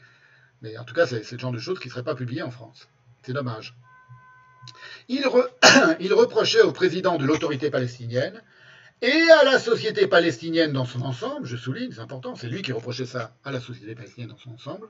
mais 0.62 0.78
en 0.78 0.84
tout 0.84 0.94
cas, 0.94 1.08
c'est 1.08 1.32
le 1.32 1.40
genre 1.40 1.54
de 1.54 1.60
choses 1.60 1.80
qui 1.80 1.88
ne 1.88 1.94
seraient 1.94 2.04
pas 2.04 2.16
publiées 2.16 2.42
en 2.42 2.52
France. 2.52 2.90
C'est 3.22 3.34
dommage. 3.34 3.74
Il 5.08 5.26
reprochait 6.14 6.62
au 6.62 6.74
président 6.74 7.18
de 7.18 7.26
l'autorité 7.26 7.70
palestinienne 7.70 8.42
et 9.02 9.32
à 9.32 9.44
la 9.46 9.60
société 9.60 10.08
palestinienne 10.08 10.74
dans 10.74 10.86
son 10.86 11.02
ensemble, 11.02 11.46
je 11.46 11.56
souligne, 11.56 11.92
c'est 11.94 12.02
important, 12.02 12.36
c'est 12.36 12.48
lui 12.48 12.62
qui 12.62 12.74
reprochait 12.74 13.06
ça 13.06 13.34
à 13.46 13.52
la 13.52 13.62
société 13.62 13.96
palestinienne 13.96 14.30
dans 14.30 14.38
son 14.38 14.52
ensemble, 14.52 14.90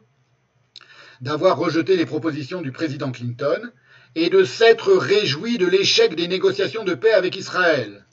d'avoir 1.22 1.58
rejeté 1.58 1.96
les 1.96 2.06
propositions 2.06 2.62
du 2.62 2.72
président 2.72 3.12
Clinton 3.12 3.72
et 4.16 4.30
de 4.30 4.44
s'être 4.44 4.94
réjoui 4.94 5.58
de 5.58 5.68
l'échec 5.68 6.16
des 6.16 6.28
négociations 6.28 6.84
de 6.84 6.96
paix 6.96 7.14
avec 7.14 7.36
Israël. 7.36 8.06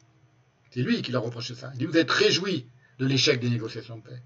C'est 0.70 0.82
lui 0.82 1.00
qui 1.00 1.12
leur 1.12 1.22
reprochait 1.22 1.54
ça. 1.54 1.70
Il 1.74 1.78
dit 1.78 1.86
Vous 1.86 1.96
êtes 1.96 2.10
réjoui 2.10 2.66
de 2.98 3.06
l'échec 3.06 3.40
des 3.40 3.48
négociations 3.48 3.96
de 3.96 4.02
paix. 4.02 4.20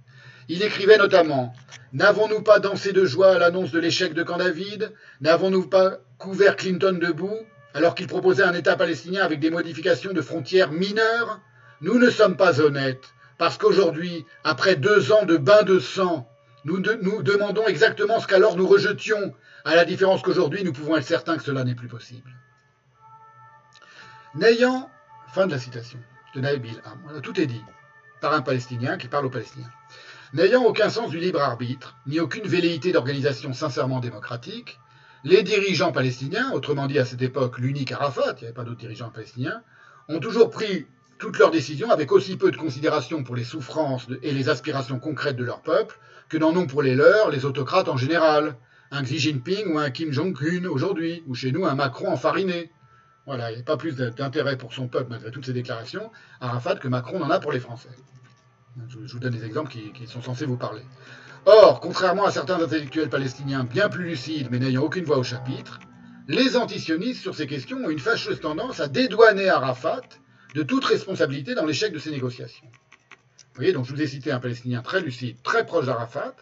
Il 0.48 0.62
écrivait 0.62 0.98
notamment 0.98 1.54
N'avons-nous 1.92 2.42
pas 2.42 2.58
dansé 2.58 2.92
de 2.92 3.04
joie 3.04 3.36
à 3.36 3.38
l'annonce 3.38 3.70
de 3.70 3.78
l'échec 3.78 4.14
de 4.14 4.24
Camp 4.24 4.38
David? 4.38 4.92
N'avons-nous 5.20 5.68
pas 5.68 5.98
couvert 6.18 6.56
Clinton 6.56 6.98
debout 7.00 7.38
alors 7.74 7.94
qu'il 7.94 8.08
proposait 8.08 8.42
un 8.42 8.54
État 8.54 8.74
palestinien 8.74 9.22
avec 9.22 9.38
des 9.38 9.50
modifications 9.50 10.12
de 10.12 10.20
frontières 10.20 10.72
mineures? 10.72 11.40
Nous 11.80 11.98
ne 11.98 12.10
sommes 12.10 12.36
pas 12.36 12.60
honnêtes, 12.60 13.14
parce 13.38 13.56
qu'aujourd'hui, 13.56 14.26
après 14.44 14.76
deux 14.76 15.12
ans 15.12 15.24
de 15.24 15.36
bain 15.36 15.62
de 15.62 15.78
sang, 15.78 16.28
nous, 16.64 16.78
demandons 16.78 17.66
exactement 17.66 18.20
ce 18.20 18.26
qu'alors 18.26 18.56
nous 18.56 18.66
rejetions, 18.66 19.34
à 19.64 19.74
la 19.74 19.86
différence 19.86 20.20
qu'aujourd'hui, 20.20 20.62
nous 20.62 20.72
pouvons 20.72 20.96
être 20.96 21.06
certains 21.06 21.38
que 21.38 21.42
cela 21.42 21.64
n'est 21.64 21.74
plus 21.74 21.88
possible. 21.88 22.30
N'ayant, 24.34 24.90
fin 25.32 25.46
de 25.46 25.52
la 25.52 25.58
citation 25.58 25.98
de 26.34 26.40
Nabil 26.40 26.80
Am, 26.84 27.20
tout 27.22 27.40
est 27.40 27.46
dit 27.46 27.64
par 28.20 28.34
un 28.34 28.42
Palestinien 28.42 28.98
qui 28.98 29.08
parle 29.08 29.26
aux 29.26 29.30
Palestiniens. 29.30 29.70
N'ayant 30.34 30.62
aucun 30.64 30.90
sens 30.90 31.10
du 31.10 31.18
libre 31.18 31.40
arbitre, 31.40 31.96
ni 32.06 32.20
aucune 32.20 32.46
velléité 32.46 32.92
d'organisation 32.92 33.52
sincèrement 33.52 34.00
démocratique, 34.00 34.78
les 35.24 35.42
dirigeants 35.42 35.92
palestiniens, 35.92 36.52
autrement 36.52 36.86
dit 36.86 36.98
à 36.98 37.04
cette 37.04 37.22
époque 37.22 37.58
l'unique 37.58 37.92
Arafat, 37.92 38.34
il 38.36 38.40
n'y 38.40 38.44
avait 38.44 38.54
pas 38.54 38.64
d'autres 38.64 38.78
dirigeants 38.78 39.10
palestiniens, 39.10 39.62
ont 40.08 40.20
toujours 40.20 40.50
pris 40.50 40.86
toutes 41.20 41.38
leurs 41.38 41.50
décisions 41.50 41.90
avec 41.90 42.10
aussi 42.10 42.36
peu 42.36 42.50
de 42.50 42.56
considération 42.56 43.22
pour 43.22 43.36
les 43.36 43.44
souffrances 43.44 44.06
et 44.22 44.32
les 44.32 44.48
aspirations 44.48 44.98
concrètes 44.98 45.36
de 45.36 45.44
leur 45.44 45.60
peuple 45.60 46.00
que 46.28 46.38
n'en 46.38 46.56
ont 46.56 46.66
pour 46.66 46.82
les 46.82 46.94
leurs 46.94 47.30
les 47.30 47.44
autocrates 47.44 47.88
en 47.88 47.96
général, 47.96 48.56
un 48.90 49.02
Xi 49.02 49.18
Jinping 49.18 49.74
ou 49.74 49.78
un 49.78 49.90
Kim 49.90 50.12
Jong-un 50.12 50.64
aujourd'hui, 50.64 51.22
ou 51.26 51.34
chez 51.34 51.52
nous 51.52 51.66
un 51.66 51.74
Macron 51.74 52.10
enfariné. 52.10 52.72
Voilà, 53.26 53.52
il 53.52 53.56
n'y 53.56 53.60
a 53.60 53.64
pas 53.64 53.76
plus 53.76 53.94
d'intérêt 53.96 54.56
pour 54.56 54.72
son 54.72 54.88
peuple 54.88 55.10
malgré 55.10 55.30
toutes 55.30 55.44
ces 55.44 55.52
déclarations, 55.52 56.10
Arafat, 56.40 56.76
que 56.76 56.88
Macron 56.88 57.20
n'en 57.20 57.30
a 57.30 57.38
pour 57.38 57.52
les 57.52 57.60
Français. 57.60 57.90
Je 58.88 59.12
vous 59.12 59.18
donne 59.18 59.34
des 59.34 59.44
exemples 59.44 59.70
qui, 59.70 60.06
sont 60.06 60.22
censés 60.22 60.46
vous 60.46 60.56
parler. 60.56 60.82
Or, 61.44 61.80
contrairement 61.80 62.24
à 62.24 62.30
certains 62.30 62.60
intellectuels 62.62 63.10
palestiniens 63.10 63.64
bien 63.64 63.88
plus 63.88 64.04
lucides 64.04 64.48
mais 64.50 64.58
n'ayant 64.58 64.84
aucune 64.84 65.04
voix 65.04 65.18
au 65.18 65.22
chapitre, 65.22 65.80
les 66.28 66.56
antisionistes 66.56 67.20
sur 67.20 67.34
ces 67.34 67.46
questions 67.46 67.78
ont 67.84 67.90
une 67.90 67.98
fâcheuse 67.98 68.40
tendance 68.40 68.80
à 68.80 68.88
dédouaner 68.88 69.48
Arafat 69.48 70.02
de 70.54 70.62
toute 70.62 70.84
responsabilité 70.84 71.54
dans 71.54 71.64
l'échec 71.64 71.92
de 71.92 71.98
ces 71.98 72.10
négociations. 72.10 72.66
Vous 72.66 73.56
voyez, 73.56 73.72
donc 73.72 73.84
je 73.86 73.94
vous 73.94 74.00
ai 74.00 74.06
cité 74.06 74.32
un 74.32 74.40
Palestinien 74.40 74.82
très 74.82 75.00
lucide, 75.00 75.42
très 75.42 75.66
proche 75.66 75.86
d'Arafat, 75.86 76.34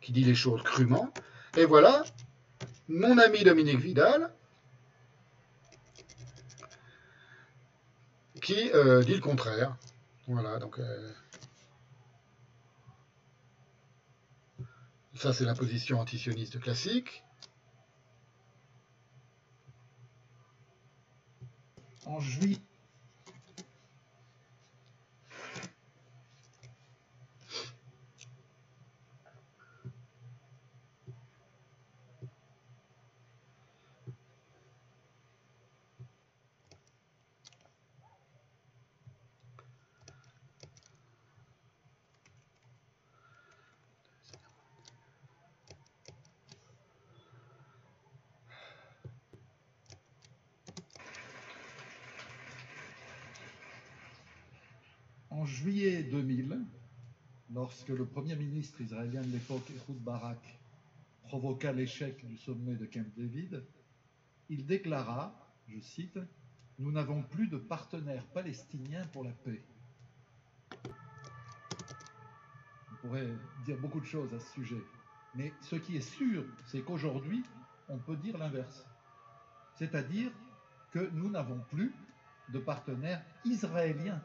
qui 0.00 0.12
dit 0.12 0.24
les 0.24 0.34
choses 0.34 0.62
crûment. 0.62 1.12
Et 1.56 1.64
voilà, 1.64 2.04
mon 2.88 3.18
ami 3.18 3.44
Dominique 3.44 3.80
Vidal, 3.80 4.30
qui 8.42 8.70
euh, 8.74 9.02
dit 9.02 9.14
le 9.14 9.20
contraire. 9.20 9.76
Voilà, 10.26 10.58
donc 10.58 10.78
euh, 10.78 11.12
Ça, 15.18 15.32
c'est 15.32 15.44
la 15.44 15.54
position 15.56 15.98
antisioniste 15.98 16.60
classique. 16.60 17.24
En 22.06 22.20
juillet, 22.20 22.60
En 55.38 55.44
juillet 55.58 56.04
2000, 56.04 56.56
lorsque 57.52 57.88
le 57.88 58.06
premier 58.06 58.36
ministre 58.36 58.80
israélien 58.80 59.22
de 59.22 59.32
l'époque, 59.32 59.68
Ehud 59.70 59.98
Barak, 59.98 60.38
provoqua 61.24 61.72
l'échec 61.72 62.24
du 62.24 62.36
sommet 62.36 62.76
de 62.76 62.86
Camp 62.86 63.06
David, 63.16 63.64
il 64.48 64.66
déclara, 64.66 65.34
je 65.66 65.80
cite, 65.80 66.18
Nous 66.78 66.92
n'avons 66.92 67.24
plus 67.24 67.48
de 67.48 67.56
partenaires 67.56 68.24
palestiniens 68.26 69.04
pour 69.08 69.24
la 69.24 69.32
paix. 69.32 69.64
On 72.92 72.96
pourrait 73.02 73.28
dire 73.64 73.78
beaucoup 73.80 74.00
de 74.00 74.06
choses 74.06 74.32
à 74.32 74.38
ce 74.38 74.52
sujet, 74.52 74.82
mais 75.34 75.52
ce 75.62 75.74
qui 75.74 75.96
est 75.96 76.08
sûr, 76.08 76.44
c'est 76.66 76.82
qu'aujourd'hui, 76.82 77.42
on 77.88 77.98
peut 77.98 78.16
dire 78.16 78.38
l'inverse. 78.38 78.86
C'est-à-dire 79.74 80.30
que 80.92 81.10
nous 81.10 81.30
n'avons 81.30 81.58
plus 81.68 81.92
de 82.50 82.60
partenaires 82.60 83.24
israéliens 83.44 84.22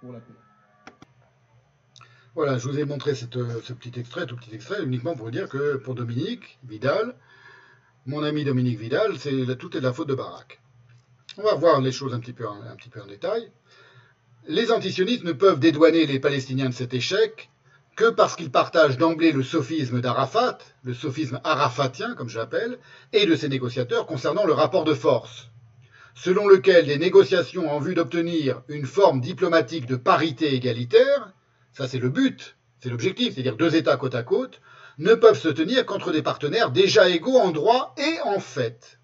pour 0.00 0.12
la 0.12 0.20
paix. 0.20 0.34
Voilà, 2.38 2.56
je 2.56 2.68
vous 2.68 2.78
ai 2.78 2.84
montré 2.84 3.16
ce 3.16 3.24
petit 3.24 3.98
extrait, 3.98 4.24
tout 4.24 4.36
petit 4.36 4.54
extrait, 4.54 4.84
uniquement 4.84 5.16
pour 5.16 5.32
dire 5.32 5.48
que 5.48 5.76
pour 5.78 5.96
Dominique 5.96 6.60
Vidal, 6.62 7.16
mon 8.06 8.22
ami 8.22 8.44
Dominique 8.44 8.78
Vidal, 8.78 9.18
c'est 9.18 9.56
tout 9.58 9.76
est 9.76 9.80
de 9.80 9.84
la 9.84 9.92
faute 9.92 10.06
de 10.06 10.14
Barak. 10.14 10.60
On 11.36 11.42
va 11.42 11.56
voir 11.56 11.80
les 11.80 11.90
choses 11.90 12.14
un 12.14 12.20
petit 12.20 12.32
peu 12.32 12.46
un 12.46 12.76
petit 12.76 12.90
peu 12.90 13.02
en 13.02 13.08
détail. 13.08 13.50
Les 14.46 14.70
antisionistes 14.70 15.24
ne 15.24 15.32
peuvent 15.32 15.58
dédouaner 15.58 16.06
les 16.06 16.20
Palestiniens 16.20 16.68
de 16.68 16.74
cet 16.74 16.94
échec 16.94 17.50
que 17.96 18.08
parce 18.08 18.36
qu'ils 18.36 18.52
partagent 18.52 18.98
d'emblée 18.98 19.32
le 19.32 19.42
sophisme 19.42 20.00
d'Arafat, 20.00 20.58
le 20.84 20.94
sophisme 20.94 21.40
arafatien, 21.42 22.14
comme 22.14 22.28
je 22.28 22.38
l'appelle, 22.38 22.78
et 23.12 23.26
de 23.26 23.34
ses 23.34 23.48
négociateurs 23.48 24.06
concernant 24.06 24.46
le 24.46 24.52
rapport 24.52 24.84
de 24.84 24.94
force 24.94 25.48
selon 26.14 26.48
lequel 26.48 26.86
les 26.86 26.98
négociations 26.98 27.70
en 27.70 27.78
vue 27.78 27.94
d'obtenir 27.94 28.62
une 28.68 28.86
forme 28.86 29.20
diplomatique 29.20 29.86
de 29.86 29.94
parité 29.94 30.52
égalitaire, 30.52 31.32
ça 31.78 31.86
c'est 31.86 32.00
le 32.00 32.08
but, 32.08 32.56
c'est 32.80 32.88
l'objectif, 32.88 33.34
c'est-à-dire 33.34 33.56
deux 33.56 33.76
États 33.76 33.96
côte 33.96 34.16
à 34.16 34.24
côte, 34.24 34.60
ne 34.98 35.14
peuvent 35.14 35.38
se 35.38 35.46
tenir 35.46 35.86
qu'entre 35.86 36.10
des 36.10 36.22
partenaires 36.22 36.72
déjà 36.72 37.08
égaux 37.08 37.38
en 37.38 37.52
droit 37.52 37.94
et 37.96 38.20
en 38.24 38.40
fait. 38.40 38.98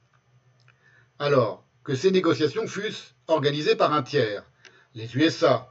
Alors 1.21 1.65
que 1.85 1.95
ces 1.95 2.11
négociations 2.11 2.67
fussent 2.67 3.15
organisées 3.29 3.77
par 3.77 3.93
un 3.93 4.03
tiers, 4.03 4.43
les 4.97 5.17
USA, 5.17 5.71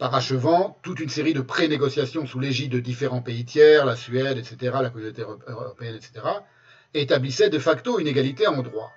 parachevant 0.00 0.80
toute 0.82 0.98
une 0.98 1.10
série 1.10 1.32
de 1.32 1.42
pré-négociations 1.42 2.26
sous 2.26 2.40
l'égide 2.40 2.72
de 2.72 2.80
différents 2.80 3.22
pays 3.22 3.44
tiers, 3.44 3.86
la 3.86 3.94
Suède, 3.94 4.36
etc., 4.36 4.76
la 4.82 4.90
communauté 4.90 5.22
européenne, 5.46 5.94
etc., 5.94 6.26
établissaient 6.92 7.50
de 7.50 7.60
facto 7.60 8.00
une 8.00 8.08
égalité 8.08 8.48
en 8.48 8.62
droit 8.62 8.92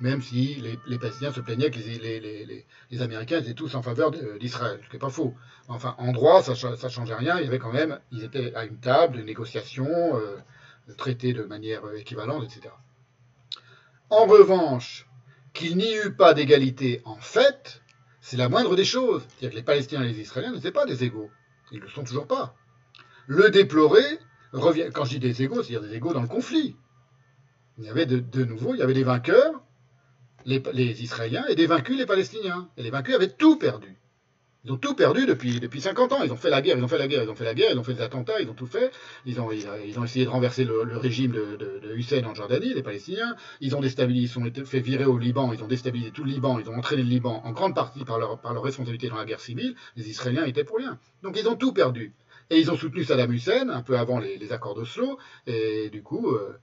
même 0.00 0.22
si 0.22 0.62
les, 0.86 0.98
Palestiniens 0.98 1.32
se 1.32 1.40
plaignaient 1.40 1.70
que 1.70 1.78
les, 1.78 3.00
Américains 3.00 3.40
étaient 3.40 3.54
tous 3.54 3.74
en 3.74 3.82
faveur 3.82 4.10
d'Israël, 4.10 4.80
ce 4.86 4.92
n'est 4.92 4.98
pas 4.98 5.10
faux. 5.10 5.34
Enfin, 5.68 5.94
en 5.98 6.12
droit, 6.12 6.42
ça 6.42 6.52
ne 6.52 6.88
changeait 6.88 7.14
rien, 7.14 7.38
il 7.38 7.44
y 7.44 7.48
avait 7.48 7.58
quand 7.58 7.72
même, 7.72 8.00
ils 8.10 8.24
étaient 8.24 8.54
à 8.54 8.64
une 8.64 8.78
table 8.78 9.18
de 9.18 9.22
négociation, 9.22 9.86
euh, 9.86 10.36
traités 10.96 11.32
de 11.32 11.44
manière 11.44 11.84
euh, 11.84 11.96
équivalente, 11.96 12.44
etc. 12.44 12.74
En 14.08 14.26
revanche, 14.26 15.06
qu'il 15.52 15.76
n'y 15.76 15.94
eut 15.94 16.12
pas 16.12 16.34
d'égalité 16.34 17.00
en 17.04 17.16
fait, 17.16 17.82
c'est 18.20 18.36
la 18.36 18.48
moindre 18.48 18.76
des 18.76 18.84
choses. 18.84 19.22
C'est-à-dire 19.28 19.50
que 19.50 19.56
les 19.56 19.62
Palestiniens 19.62 20.02
et 20.02 20.08
les 20.08 20.20
Israéliens 20.20 20.52
n'étaient 20.52 20.72
pas 20.72 20.86
des 20.86 21.04
égaux. 21.04 21.30
Ils 21.72 21.78
ne 21.78 21.84
le 21.84 21.90
sont 21.90 22.04
toujours 22.04 22.26
pas. 22.26 22.54
Le 23.26 23.50
déplorer, 23.50 24.18
revient, 24.52 24.90
quand 24.92 25.04
je 25.04 25.10
dis 25.10 25.20
des 25.20 25.42
égaux, 25.42 25.62
c'est-à-dire 25.62 25.88
des 25.88 25.94
égaux 25.94 26.12
dans 26.12 26.22
le 26.22 26.28
conflit. 26.28 26.76
Il 27.78 27.84
y 27.84 27.88
avait 27.88 28.06
de, 28.06 28.18
de 28.18 28.44
nouveau, 28.44 28.74
il 28.74 28.78
y 28.78 28.82
avait 28.82 28.94
des 28.94 29.04
vainqueurs 29.04 29.59
les, 30.44 31.02
Israéliens 31.02 31.44
et 31.48 31.54
des 31.54 31.66
vaincus 31.66 31.98
les 31.98 32.06
Palestiniens. 32.06 32.68
Et 32.76 32.82
les 32.82 32.90
vaincus 32.90 33.14
avaient 33.14 33.30
tout 33.30 33.56
perdu. 33.56 33.96
Ils 34.64 34.72
ont 34.72 34.76
tout 34.76 34.94
perdu 34.94 35.24
depuis, 35.24 35.58
depuis 35.58 35.80
50 35.80 36.12
ans. 36.12 36.22
Ils 36.22 36.32
ont 36.32 36.36
fait 36.36 36.50
la 36.50 36.60
guerre, 36.60 36.76
ils 36.76 36.84
ont 36.84 36.88
fait 36.88 36.98
la 36.98 37.08
guerre, 37.08 37.22
ils 37.22 37.30
ont 37.30 37.34
fait 37.34 37.44
la 37.44 37.54
guerre, 37.54 37.70
ils 37.72 37.78
ont 37.78 37.82
fait 37.82 37.94
des 37.94 38.02
attentats, 38.02 38.40
ils 38.42 38.50
ont 38.50 38.54
tout 38.54 38.66
fait. 38.66 38.90
Ils 39.24 39.40
ont, 39.40 39.50
ils 39.50 39.98
ont 39.98 40.04
essayé 40.04 40.26
de 40.26 40.30
renverser 40.30 40.64
le, 40.64 40.96
régime 40.98 41.32
de, 41.32 41.94
Hussein 41.94 42.22
en 42.24 42.34
Jordanie, 42.34 42.74
les 42.74 42.82
Palestiniens. 42.82 43.36
Ils 43.62 43.74
ont 43.74 43.80
déstabilisé, 43.80 44.26
ils 44.26 44.28
sont 44.28 44.66
fait 44.66 44.80
virer 44.80 45.06
au 45.06 45.16
Liban, 45.16 45.52
ils 45.54 45.64
ont 45.64 45.66
déstabilisé 45.66 46.10
tout 46.10 46.24
le 46.24 46.30
Liban, 46.30 46.58
ils 46.58 46.68
ont 46.68 46.76
entraîné 46.76 47.02
le 47.02 47.08
Liban 47.08 47.40
en 47.44 47.52
grande 47.52 47.74
partie 47.74 48.04
par 48.04 48.18
leur, 48.18 48.38
par 48.38 48.52
leur 48.52 48.62
responsabilité 48.62 49.08
dans 49.08 49.16
la 49.16 49.24
guerre 49.24 49.40
civile. 49.40 49.74
Les 49.96 50.10
Israéliens 50.10 50.44
étaient 50.44 50.64
pour 50.64 50.76
rien. 50.76 50.98
Donc 51.22 51.38
ils 51.38 51.48
ont 51.48 51.56
tout 51.56 51.72
perdu. 51.72 52.12
Et 52.50 52.58
ils 52.58 52.70
ont 52.70 52.76
soutenu 52.76 53.04
Saddam 53.04 53.32
Hussein 53.32 53.68
un 53.70 53.80
peu 53.80 53.96
avant 53.96 54.18
les, 54.18 54.52
accords 54.52 54.74
d'Oslo. 54.74 55.18
Et 55.46 55.88
du 55.88 56.02
coup, 56.02 56.32
euh, 56.32 56.40
euh, 56.40 56.58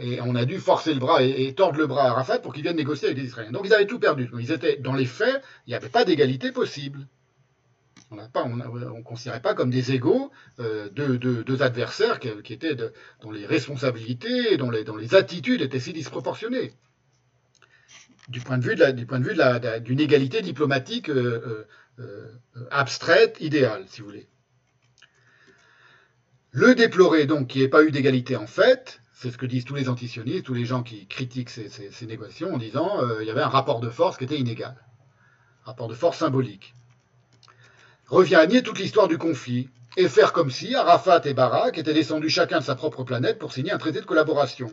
et 0.00 0.20
on 0.20 0.34
a 0.34 0.44
dû 0.44 0.58
forcer 0.58 0.92
le 0.94 1.00
bras 1.00 1.22
et, 1.22 1.54
tordre 1.54 1.78
le 1.78 1.86
bras 1.86 2.04
à 2.04 2.12
Rafat 2.12 2.38
pour 2.38 2.52
qu'il 2.52 2.62
vienne 2.62 2.76
négocier 2.76 3.08
avec 3.08 3.18
les 3.18 3.26
Israéliens. 3.26 3.52
Donc 3.52 3.62
ils 3.64 3.74
avaient 3.74 3.86
tout 3.86 3.98
perdu. 3.98 4.30
Ils 4.38 4.52
étaient, 4.52 4.76
dans 4.76 4.94
les 4.94 5.06
faits, 5.06 5.42
il 5.66 5.70
n'y 5.70 5.74
avait 5.74 5.88
pas 5.88 6.04
d'égalité 6.04 6.52
possible. 6.52 7.06
On 8.10 8.16
ne 8.16 9.02
considérait 9.02 9.42
pas 9.42 9.54
comme 9.54 9.70
des 9.70 9.92
égaux 9.92 10.30
euh, 10.60 10.88
deux, 10.90 11.62
adversaires 11.62 12.20
qui, 12.20 12.52
étaient 12.52 12.74
dont 13.20 13.30
les 13.30 13.44
responsabilités, 13.44 14.56
dont 14.56 14.70
les, 14.70 14.84
dont 14.84 14.96
les 14.96 15.14
attitudes 15.14 15.60
étaient 15.60 15.80
si 15.80 15.92
disproportionnées 15.92 16.72
du 18.28 18.40
point 18.40 18.58
de 18.58 18.64
vue 18.64 18.76
du 18.94 19.06
point 19.06 19.20
de 19.20 19.24
vue 19.24 19.80
d'une 19.80 20.00
égalité 20.00 20.42
diplomatique 20.42 21.08
euh, 21.08 21.66
euh, 21.98 22.38
abstraite, 22.70 23.38
idéale, 23.40 23.84
si 23.88 24.00
vous 24.00 24.08
voulez. 24.08 24.28
Le 26.50 26.74
déplorer 26.74 27.26
donc 27.26 27.48
qu'il 27.48 27.60
n'y 27.60 27.66
ait 27.66 27.70
pas 27.70 27.84
eu 27.84 27.90
d'égalité 27.90 28.36
en 28.36 28.46
fait, 28.46 29.00
c'est 29.20 29.32
ce 29.32 29.36
que 29.36 29.46
disent 29.46 29.64
tous 29.64 29.74
les 29.74 29.88
antisionistes, 29.88 30.46
tous 30.46 30.54
les 30.54 30.64
gens 30.64 30.84
qui 30.84 31.06
critiquent 31.08 31.50
ces, 31.50 32.06
négociations 32.06 32.54
en 32.54 32.58
disant 32.58 33.00
qu'il 33.00 33.22
il 33.22 33.26
y 33.26 33.30
avait 33.30 33.42
un 33.42 33.48
rapport 33.48 33.80
de 33.80 33.90
force 33.90 34.16
qui 34.16 34.22
était 34.22 34.38
inégal, 34.38 34.76
rapport 35.64 35.88
de 35.88 35.94
force 35.94 36.18
symbolique 36.18 36.72
revient 38.06 38.36
à 38.36 38.46
nier 38.46 38.62
toute 38.62 38.78
l'histoire 38.78 39.08
du 39.08 39.18
conflit 39.18 39.70
et 39.96 40.08
faire 40.08 40.32
comme 40.32 40.52
si 40.52 40.72
Arafat 40.76 41.22
et 41.24 41.34
Barak 41.34 41.78
étaient 41.78 41.94
descendus 41.94 42.30
chacun 42.30 42.60
de 42.60 42.64
sa 42.64 42.76
propre 42.76 43.02
planète 43.02 43.40
pour 43.40 43.52
signer 43.52 43.72
un 43.72 43.78
traité 43.78 44.00
de 44.00 44.06
collaboration. 44.06 44.70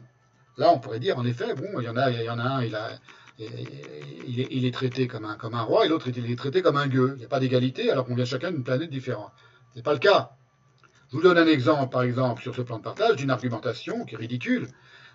Là, 0.58 0.72
on 0.72 0.78
pourrait 0.78 1.00
dire, 1.00 1.18
en 1.18 1.26
effet, 1.26 1.56
bon, 1.56 1.80
il 1.80 1.86
y 1.86 1.90
en 1.90 1.98
a, 1.98 2.12
il 2.12 2.22
y 2.22 2.30
en 2.30 2.38
a 2.38 2.44
un, 2.44 2.64
il, 2.64 2.76
a, 2.76 2.92
il, 3.40 4.66
est, 4.66 4.72
traité 4.72 5.08
comme 5.08 5.26
un, 5.26 5.36
comme 5.38 5.56
un 5.56 5.64
roi 5.64 5.86
et 5.86 5.90
l'autre, 5.90 6.08
il 6.08 6.32
est 6.32 6.36
traité 6.38 6.62
comme 6.62 6.78
un 6.78 6.88
gueux. 6.88 7.14
Il 7.16 7.20
n'y 7.20 7.26
a 7.26 7.30
pas 7.30 7.40
d'égalité 7.40 7.90
alors 7.90 8.06
qu'on 8.06 8.16
vient 8.16 8.26
chacun 8.26 8.52
d'une 8.52 8.64
planète 8.64 8.92
différente. 8.92 9.32
Ce 9.74 9.80
n'est 9.80 9.84
pas 9.84 9.94
le 9.94 10.00
cas. 10.00 10.38
Je 11.16 11.22
vous 11.22 11.28
donne 11.30 11.38
un 11.38 11.48
exemple, 11.48 11.94
par 11.94 12.04
exemple, 12.04 12.42
sur 12.42 12.54
ce 12.54 12.62
plan 12.62 12.78
de 12.78 12.84
partage, 12.84 13.16
d'une 13.16 13.30
argumentation 13.30 14.04
qui 14.04 14.16
est 14.16 14.18
ridicule, 14.18 14.68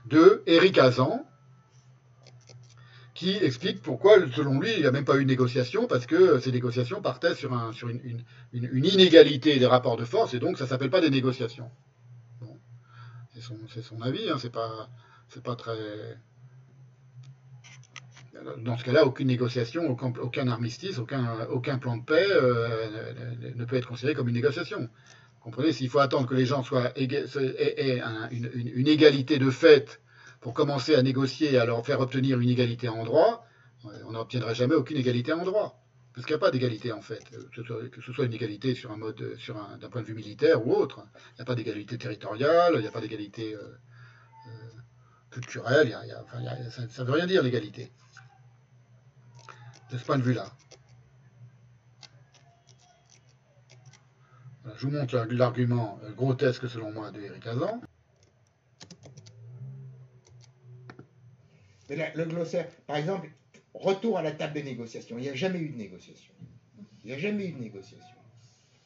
de 0.06 0.42
Eric 0.46 0.78
Hazan, 0.78 1.28
qui 3.12 3.36
explique 3.36 3.82
pourquoi, 3.82 4.14
selon 4.34 4.58
lui, 4.58 4.72
il 4.72 4.80
n'y 4.80 4.86
a 4.86 4.92
même 4.92 5.04
pas 5.04 5.18
eu 5.18 5.24
de 5.24 5.28
négociation, 5.28 5.86
parce 5.86 6.06
que 6.06 6.38
ces 6.38 6.52
négociations 6.52 7.02
partaient 7.02 7.34
sur, 7.34 7.52
un, 7.52 7.74
sur 7.74 7.90
une, 7.90 8.24
inégalité 8.54 9.58
des 9.58 9.66
rapports 9.66 9.98
de 9.98 10.06
force, 10.06 10.32
et 10.32 10.38
donc 10.38 10.56
ça 10.56 10.64
ne 10.64 10.70
s'appelle 10.70 10.88
pas 10.88 11.02
des 11.02 11.10
négociations. 11.10 11.70
C'est 13.68 13.82
son, 13.82 14.00
avis, 14.00 14.30
hein, 14.30 14.36
c'est 14.38 14.50
pas, 14.50 15.54
très... 15.54 16.16
Dans 18.64 18.78
ce 18.78 18.84
cas-là, 18.84 19.04
aucune 19.04 19.26
négociation, 19.26 19.90
aucun, 19.90 20.48
armistice, 20.48 20.96
aucun, 20.96 21.46
aucun 21.50 21.76
plan 21.76 21.98
de 21.98 22.04
paix 22.04 22.26
euh, 22.30 23.52
ne 23.54 23.66
peut 23.66 23.76
être 23.76 23.88
considéré 23.88 24.14
comme 24.14 24.28
une 24.28 24.34
négociation. 24.34 24.88
Vous 25.40 25.44
comprenez, 25.44 25.72
s'il 25.72 25.88
faut 25.88 26.00
attendre 26.00 26.28
que 26.28 26.34
les 26.34 26.44
gens 26.44 26.62
soient 26.62 26.92
aient, 26.96 28.02
une, 28.30 28.86
égalité 28.88 29.38
de 29.38 29.50
fait 29.50 30.02
pour 30.42 30.52
commencer 30.52 30.94
à 30.94 31.02
négocier 31.02 31.54
et 31.54 31.58
à 31.58 31.64
leur 31.64 31.84
faire 31.84 32.00
obtenir 32.00 32.38
une 32.40 32.50
égalité 32.50 32.90
en 32.90 33.04
droit, 33.04 33.46
on 34.06 34.12
n'obtiendra 34.12 34.52
jamais 34.52 34.74
aucune 34.74 34.98
égalité 34.98 35.32
en 35.32 35.42
droit. 35.44 35.80
Parce 36.12 36.26
qu'il 36.26 36.34
n'y 36.34 36.42
a 36.42 36.44
pas 36.44 36.50
d'égalité 36.50 36.92
en 36.92 37.00
fait, 37.00 37.24
que 37.52 38.02
ce 38.02 38.12
soit 38.12 38.26
une 38.26 38.34
égalité 38.34 38.74
sur 38.74 38.90
un 38.90 38.98
mode, 38.98 39.36
sur 39.38 39.56
un, 39.56 39.78
d'un 39.78 39.88
point 39.88 40.02
de 40.02 40.06
vue 40.06 40.14
militaire 40.14 40.66
ou 40.66 40.74
autre. 40.74 41.06
Il 41.32 41.36
n'y 41.36 41.42
a 41.42 41.44
pas 41.46 41.54
d'égalité 41.54 41.96
territoriale, 41.96 42.72
il 42.74 42.80
n'y 42.80 42.86
a 42.86 42.90
pas 42.90 43.00
d'égalité 43.00 43.54
euh, 43.54 43.60
euh, 44.48 44.50
culturelle, 45.30 45.96
ça 46.70 46.82
ne 46.82 47.06
veut 47.08 47.14
rien 47.14 47.26
dire 47.26 47.42
l'égalité. 47.42 47.90
De 49.90 49.96
ce 49.96 50.04
point 50.04 50.18
de 50.18 50.22
vue-là. 50.22 50.52
Je 54.76 54.86
vous 54.86 54.92
montre 54.92 55.26
l'argument 55.30 55.98
grotesque 56.16 56.68
selon 56.68 56.92
moi 56.92 57.10
de 57.10 57.20
Eric 57.20 57.46
Hazan. 57.46 57.80
le 61.90 62.24
glossaire, 62.24 62.68
par 62.86 62.96
exemple, 62.96 63.30
retour 63.74 64.18
à 64.18 64.22
la 64.22 64.32
table 64.32 64.54
des 64.54 64.62
négociations. 64.62 65.18
Il 65.18 65.22
n'y 65.22 65.28
a 65.28 65.34
jamais 65.34 65.58
eu 65.60 65.70
de 65.70 65.76
négociation. 65.76 66.32
Il 67.04 67.08
n'y 67.08 67.12
a 67.12 67.18
jamais 67.18 67.46
eu 67.46 67.52
de 67.52 67.60
négociation. 67.60 68.16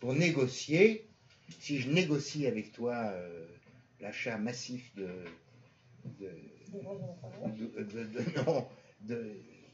Pour 0.01 0.15
négocier, 0.15 1.07
si 1.61 1.79
je 1.81 1.91
négocie 1.91 2.47
avec 2.47 2.73
toi 2.73 2.95
euh, 2.95 3.47
l'achat 4.01 4.39
massif 4.39 4.95
de, 4.95 5.09
de, 6.21 6.31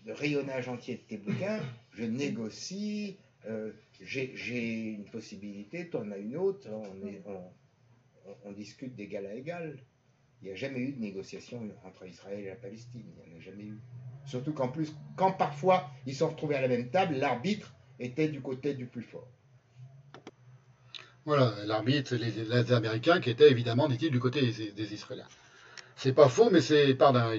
rayonnage 0.12 0.68
entier 0.68 0.97
de 0.97 1.00
tes 1.00 1.16
bouquins, 1.16 1.60
je 1.92 2.04
négocie, 2.04 3.16
euh, 3.47 3.72
j'ai 4.00 4.90
une 4.92 5.04
possibilité, 5.04 5.88
tu 5.90 5.97
as 5.97 6.18
une 6.18 6.36
autre, 6.36 6.68
on, 6.70 7.50
on 8.44 8.52
discute 8.52 8.94
d'égal 8.94 9.26
à 9.26 9.34
égal. 9.34 9.78
Il 10.42 10.47
n'y 10.47 10.52
a 10.52 10.56
jamais 10.56 10.81
eu 10.81 10.92
de 10.92 11.00
négociation 11.00 11.68
entre 11.84 12.06
Israël 12.06 12.40
et 12.40 12.49
la 12.49 12.56
Palestine. 12.56 13.04
Il 13.26 13.31
n'y 13.31 13.36
en 13.36 13.38
a 13.38 13.42
jamais 13.42 13.65
eu. 13.65 13.78
Surtout 14.24 14.52
qu'en 14.52 14.68
plus, 14.68 14.94
quand 15.16 15.33
parfois 15.33 15.90
ils 16.06 16.15
sont 16.15 16.28
retrouvés 16.28 16.54
à 16.54 16.62
la 16.62 16.68
même 16.68 16.88
table, 16.90 17.16
l'arbitre 17.16 17.74
était 17.99 18.28
du 18.28 18.40
côté 18.40 18.74
du 18.74 18.86
plus 18.86 19.02
fort. 19.02 19.28
Voilà, 21.26 21.54
l'arbitre, 21.66 22.16
les, 22.16 22.31
les, 22.31 22.72
Américains 22.72 23.20
qui 23.20 23.28
étaient 23.28 23.50
évidemment, 23.50 23.88
dit-il, 23.88 24.10
du 24.10 24.18
côté 24.18 24.40
des, 24.40 24.94
Israéliens. 24.94 25.28
C'est 26.02 26.15
pas 26.15 26.31
faux, 26.31 26.49
mais 26.50 26.62
c'est, 26.62 26.88
il 26.88 26.97
part 26.97 27.12
d'un 27.12 27.34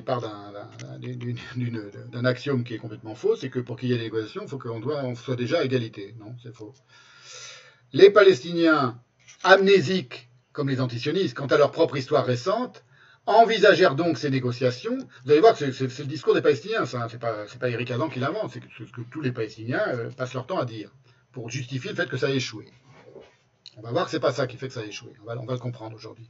axiome 2.25 2.63
qui 2.63 2.75
est 2.75 2.77
complètement 2.77 3.15
faux, 3.15 3.35
c'est 3.35 3.49
que 3.49 3.57
pour 3.59 3.75
qu'il 3.75 3.89
y 3.89 3.93
ait 3.93 3.97
des 3.97 4.03
négociations, 4.03 4.43
il 4.43 4.47
faut 4.47 4.59
qu'on 4.59 4.83
on 4.83 5.15
soit 5.15 5.35
déjà 5.35 5.61
à 5.61 5.63
égalité. 5.63 6.13
Non, 6.19 6.35
c'est 6.43 6.53
faux. 6.53 6.71
Les 7.91 8.11
Palestiniens 8.11 9.01
amnésiques, 9.43 10.29
comme 10.51 10.69
les 10.69 10.79
antisionistes, 10.79 11.35
quant 11.35 11.47
à 11.47 11.57
leur 11.57 11.71
propre 11.71 11.97
histoire 11.97 12.23
récente, 12.23 12.83
envisagèrent 13.25 13.95
donc 13.95 14.19
ces 14.19 14.29
négociations. 14.29 14.95
Vous 15.25 15.31
allez 15.31 15.39
voir 15.39 15.57
que 15.57 15.71
c'est 15.71 15.99
le 15.99 16.05
discours 16.05 16.35
des 16.35 16.43
Palestiniens, 16.43 16.85
ça. 16.85 17.07
C'est 17.09 17.19
pas, 17.19 17.45
pas 17.59 17.69
Eric 17.71 17.89
Adam 17.89 18.09
qui 18.09 18.19
l'invente, 18.19 18.51
c'est 18.53 18.61
ce 18.77 18.91
que 18.91 19.01
tous 19.09 19.21
les 19.21 19.31
Palestiniens 19.31 19.87
euh, 19.87 20.11
passent 20.11 20.35
leur 20.35 20.45
temps 20.45 20.59
à 20.59 20.65
dire 20.65 20.91
pour 21.31 21.49
justifier 21.49 21.89
le 21.89 21.95
fait 21.95 22.07
que 22.07 22.17
ça 22.17 22.27
a 22.27 22.29
échoué. 22.29 22.67
On 23.77 23.81
va 23.81 23.89
voir 23.89 24.05
que 24.05 24.11
c'est 24.11 24.19
pas 24.19 24.33
ça 24.33 24.45
qui 24.45 24.57
fait 24.57 24.67
que 24.67 24.73
ça 24.75 24.81
a 24.81 24.85
échoué. 24.85 25.13
On 25.23 25.25
va 25.25 25.33
le 25.33 25.59
comprendre 25.59 25.95
aujourd'hui. 25.95 26.29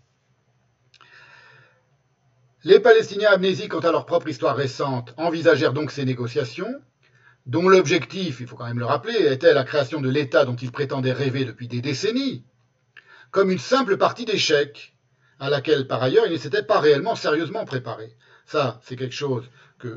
Les 2.63 2.79
Palestiniens 2.79 3.31
amnésiques, 3.31 3.69
quant 3.69 3.79
à 3.79 3.91
leur 3.91 4.05
propre 4.05 4.27
histoire 4.27 4.55
récente, 4.55 5.15
envisagèrent 5.17 5.73
donc 5.73 5.89
ces 5.89 6.05
négociations, 6.05 6.71
dont 7.47 7.67
l'objectif, 7.67 8.39
il 8.39 8.45
faut 8.45 8.55
quand 8.55 8.67
même 8.67 8.77
le 8.77 8.85
rappeler, 8.85 9.33
était 9.33 9.55
la 9.55 9.63
création 9.63 9.99
de 9.99 10.09
l'État 10.09 10.45
dont 10.45 10.55
ils 10.55 10.71
prétendaient 10.71 11.11
rêver 11.11 11.43
depuis 11.43 11.67
des 11.67 11.81
décennies, 11.81 12.43
comme 13.31 13.49
une 13.49 13.57
simple 13.57 13.97
partie 13.97 14.25
d'échecs 14.25 14.95
à 15.39 15.49
laquelle, 15.49 15.87
par 15.87 16.03
ailleurs, 16.03 16.27
il 16.27 16.33
ne 16.33 16.37
s'était 16.37 16.61
pas 16.61 16.79
réellement 16.79 17.15
sérieusement 17.15 17.65
préparé. 17.65 18.15
Ça, 18.45 18.79
c'est 18.83 18.95
quelque 18.95 19.15
chose 19.15 19.49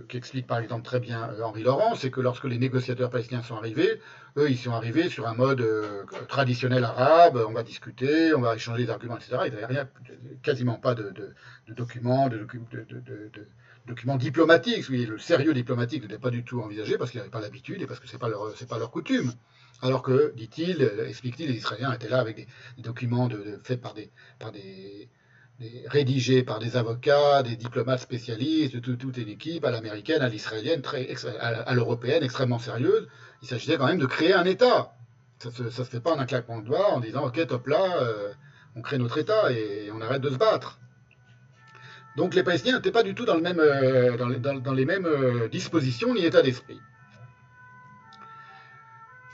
qu'explique 0.09 0.47
par 0.47 0.59
exemple 0.59 0.85
très 0.85 1.01
bien 1.01 1.31
euh, 1.31 1.43
Henri 1.43 1.63
Laurent, 1.63 1.95
c'est 1.95 2.11
que 2.11 2.21
lorsque 2.21 2.45
les 2.45 2.59
négociateurs 2.59 3.11
palestiniens 3.11 3.43
sont 3.43 3.57
arrivés, 3.57 4.01
eux, 4.37 4.51
ils 4.51 4.59
sont 4.59 4.73
arrivés 4.73 5.09
sur 5.09 5.27
un 5.27 5.35
mode 5.35 5.61
euh, 5.61 6.05
traditionnel 6.29 6.85
arabe, 6.85 7.43
on 7.49 7.53
va 7.53 7.63
discuter, 7.63 8.35
on 8.35 8.41
va 8.41 8.57
échanger 8.57 8.85
des 8.85 8.91
arguments, 8.91 9.17
etc. 9.17 9.43
Il 9.47 9.53
n'y 9.53 9.57
avait 9.57 9.67
rien, 9.67 9.89
quasiment 10.43 10.75
pas 10.75 10.95
de, 10.95 11.13
documents, 11.69 12.29
de, 12.29 12.47
documents 13.87 14.17
diplomatiques. 14.17 14.89
Le 14.89 15.19
sérieux 15.19 15.55
diplomatique 15.55 16.03
n'était 16.03 16.19
pas 16.19 16.31
du 16.31 16.45
tout 16.45 16.61
envisagé 16.61 16.99
parce 16.99 17.11
qu'ils 17.11 17.21
n'avaient 17.21 17.31
pas 17.31 17.41
l'habitude 17.41 17.81
et 17.83 17.87
parce 17.87 18.01
que 18.01 18.09
ce 18.09 18.15
n'est 18.15 18.19
pas, 18.19 18.29
leur, 18.29 18.91
coutume. 18.91 19.33
Alors 19.83 20.03
que, 20.03 20.33
dit-il, 20.37 20.83
explique-t-il, 21.07 21.51
les 21.51 21.57
Israéliens 21.57 21.93
étaient 21.93 22.09
là 22.09 22.21
avec 22.21 22.37
des, 22.37 22.47
documents 22.79 23.29
faits 23.63 23.81
par 23.81 23.95
des 23.95 24.11
rédigé 25.87 26.43
par 26.43 26.59
des 26.59 26.77
avocats, 26.77 27.43
des 27.43 27.57
diplomates 27.57 28.01
spécialistes, 28.01 28.81
toute, 28.81 28.99
toute 28.99 29.17
une 29.17 29.29
équipe, 29.29 29.65
à 29.65 29.71
l'américaine, 29.71 30.21
à 30.23 30.29
l'israélienne, 30.29 30.83
à 31.41 31.75
l'européenne, 31.75 32.23
extrêmement 32.23 32.59
sérieuse. 32.59 33.09
Il 33.43 33.49
s'agissait 33.49 33.77
quand 33.77 33.87
même 33.87 33.99
de 33.99 34.07
créer 34.07 34.33
un 34.33 34.45
État. 34.45 34.95
Ça 35.39 35.51
ne 35.63 35.71
se, 35.71 35.83
fait 35.83 36.01
pas 36.01 36.15
en 36.15 36.19
un 36.19 36.27
claquement 36.27 36.61
de 36.61 36.67
doigts 36.67 36.93
en 36.93 37.01
disant 37.01 37.27
Ok, 37.27 37.47
top 37.47 37.67
là, 37.67 37.99
euh, 38.01 38.33
on 38.77 38.83
crée 38.83 38.99
notre 38.99 39.19
État 39.19 39.53
et, 39.53 39.91
on 39.93 40.01
arrête 40.01 40.23
de 40.23 40.31
se 40.31 40.37
battre. 40.37 40.79
Donc 42.17 42.35
les 42.35 42.43
Palestiniens 42.43 42.77
n'étaient 42.77 42.93
pas 42.93 43.03
du 43.03 43.15
tout 43.15 43.25
dans, 43.25 43.37
euh, 43.37 44.75
les, 44.75 44.85
mêmes 44.85 45.07
euh, 45.07 45.49
dispositions 45.49 46.15
ni 46.15 46.25
état 46.25 46.43
d'esprit. 46.43 46.81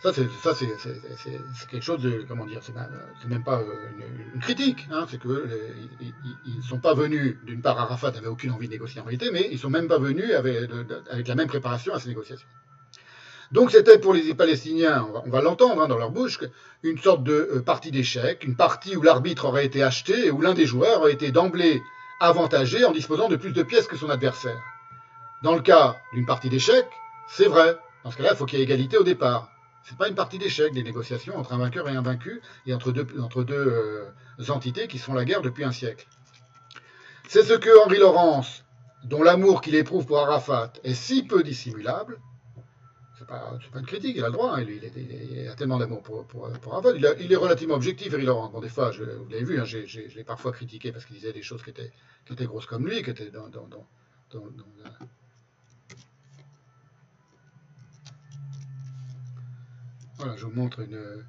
Ça, 0.03 0.13
c'est, 0.15 0.27
quelque 1.71 1.83
chose 1.83 2.01
de, 2.01 2.25
comment 2.27 2.47
dire, 2.47 2.61
c'est 2.63 2.75
même, 3.29 3.45
pas 3.45 3.61
euh, 3.61 3.75
une, 4.35 4.41
critique, 4.41 4.89
hein, 4.91 5.05
c'est 5.11 5.21
qu'ils 5.21 6.57
ne 6.57 6.63
sont 6.63 6.79
pas 6.79 6.95
venus, 6.95 7.37
d'une 7.45 7.61
part, 7.61 7.79
Arafat 7.79 8.13
n'avait 8.13 8.27
aucune 8.27 8.51
envie 8.51 8.67
de 8.67 8.73
négocier 8.73 9.03
en 9.03 9.05
réalité, 9.05 9.31
mais 9.31 9.49
ils 9.51 9.57
ne 9.57 9.59
sont 9.59 9.69
même 9.69 9.89
pas 9.89 9.99
venus 9.99 10.33
avec, 10.33 11.29
la 11.29 11.35
même 11.35 11.49
préparation 11.49 11.93
à 11.93 12.01
ces 12.01 12.09
négociations. 12.09 12.49
Donc 13.53 13.73
c'était 13.73 13.99
pour 13.99 14.15
les 14.15 14.33
Palestiniens, 14.33 15.07
on 15.27 15.29
va, 15.29 15.43
l'entendre 15.43 15.83
hein, 15.83 15.89
dans 15.89 15.99
leur 15.99 16.13
bouche, 16.13 16.39
une 16.83 16.97
sorte 16.97 17.23
de 17.23 17.51
euh, 17.57 17.61
partie 17.61 17.91
d'échec, 17.91 18.43
une 18.45 18.57
partie 18.57 18.97
où 18.97 19.03
l'arbitre 19.03 19.45
aurait 19.47 19.67
été 19.67 19.83
acheté 19.83 20.27
et 20.27 20.31
où 20.31 20.41
l'un 20.41 20.55
des 20.55 20.67
joueurs 20.67 21.01
aurait 21.01 21.13
été 21.13 21.31
d'emblée 21.31 21.83
avantagé 22.21 22.85
en 22.87 22.93
disposant 22.93 23.29
de 23.29 23.37
plus 23.37 23.53
de 23.53 23.63
pièces 23.63 23.87
que 23.87 23.97
son 23.97 24.09
adversaire. 24.09 24.61
Dans 25.43 25.55
le 25.55 25.61
cas 25.61 25.97
d'une 26.15 26.27
partie 26.27 26.49
d'échec, 26.49 26.87
c'est 27.29 27.49
vrai. 27.49 27.77
Dans 28.05 28.11
ce 28.11 28.17
cas-là, 28.17 28.31
il 28.33 28.37
faut 28.37 28.47
qu'il 28.47 28.59
y 28.59 28.63
ait 28.63 28.65
égalité 28.65 28.97
au 28.97 29.03
départ. 29.03 29.51
C'est 29.85 29.97
pas 29.97 30.09
une 30.09 30.15
partie 30.15 30.39
d'échec 30.39 30.73
des 30.73 30.83
négociations 30.83 31.37
entre 31.37 31.53
un 31.53 31.59
vainqueur 31.59 31.89
et 31.89 31.97
un 31.97 32.03
vaincu 32.03 32.41
et 32.67 32.75
entre 32.75 32.93
deux, 32.93 33.07
entre 33.21 33.43
deux 33.43 33.55
euh, 33.55 34.05
entités 34.49 34.89
qui 34.89 34.99
font 34.99 35.15
la 35.15 35.25
guerre 35.25 35.43
depuis 35.43 35.65
un 35.65 35.73
siècle. 35.73 36.07
C'est 37.29 37.43
ce 37.43 37.55
que 37.55 37.85
Henri 37.85 37.99
Laurence, 37.99 38.65
dont 39.05 39.23
l'amour 39.23 39.61
qu'il 39.61 39.75
éprouve 39.75 40.07
pour 40.07 40.19
Arafat 40.19 40.73
est 40.85 40.95
si 40.95 41.23
peu 41.23 41.43
dissimulable, 41.43 42.21
c'est 43.19 43.27
pas, 43.27 43.59
pas, 43.73 43.79
une 43.79 43.87
critique, 43.87 44.17
il 44.17 44.25
a 44.25 44.29
le 44.29 44.33
droit, 44.33 44.57
hein. 44.57 44.63
il, 44.63 45.49
a 45.49 45.55
tellement 45.55 45.79
d'amour 45.79 46.03
pour, 46.03 46.27
pour, 46.27 46.47
Arafat. 46.47 46.93
Il, 46.97 47.33
est 47.33 47.37
relativement 47.37 47.75
objectif, 47.75 48.13
Eric 48.13 48.27
Laurent. 48.27 48.49
Bon, 48.49 48.61
des 48.61 48.69
fois, 48.69 48.91
vous 48.91 49.29
l'avez 49.31 49.45
vu, 49.45 49.61
hein, 49.61 49.65
je 49.65 50.17
l'ai 50.17 50.25
parfois 50.25 50.53
critiqué 50.53 50.91
parce 50.93 51.05
qu'il 51.05 51.17
disait 51.17 51.33
des 51.33 51.43
choses 51.43 51.63
qui 51.63 51.71
étaient, 51.71 51.93
qui 52.27 52.33
étaient 52.33 52.47
grosses 52.47 52.67
comme 52.67 52.87
lui, 52.87 53.03
qui 53.03 53.11
étaient 53.11 53.31
dans, 53.31 53.49
dans, 53.49 53.69
Voilà, 60.21 60.37
je 60.37 60.45
vous 60.45 60.53
montre 60.53 60.81
une. 60.81 61.25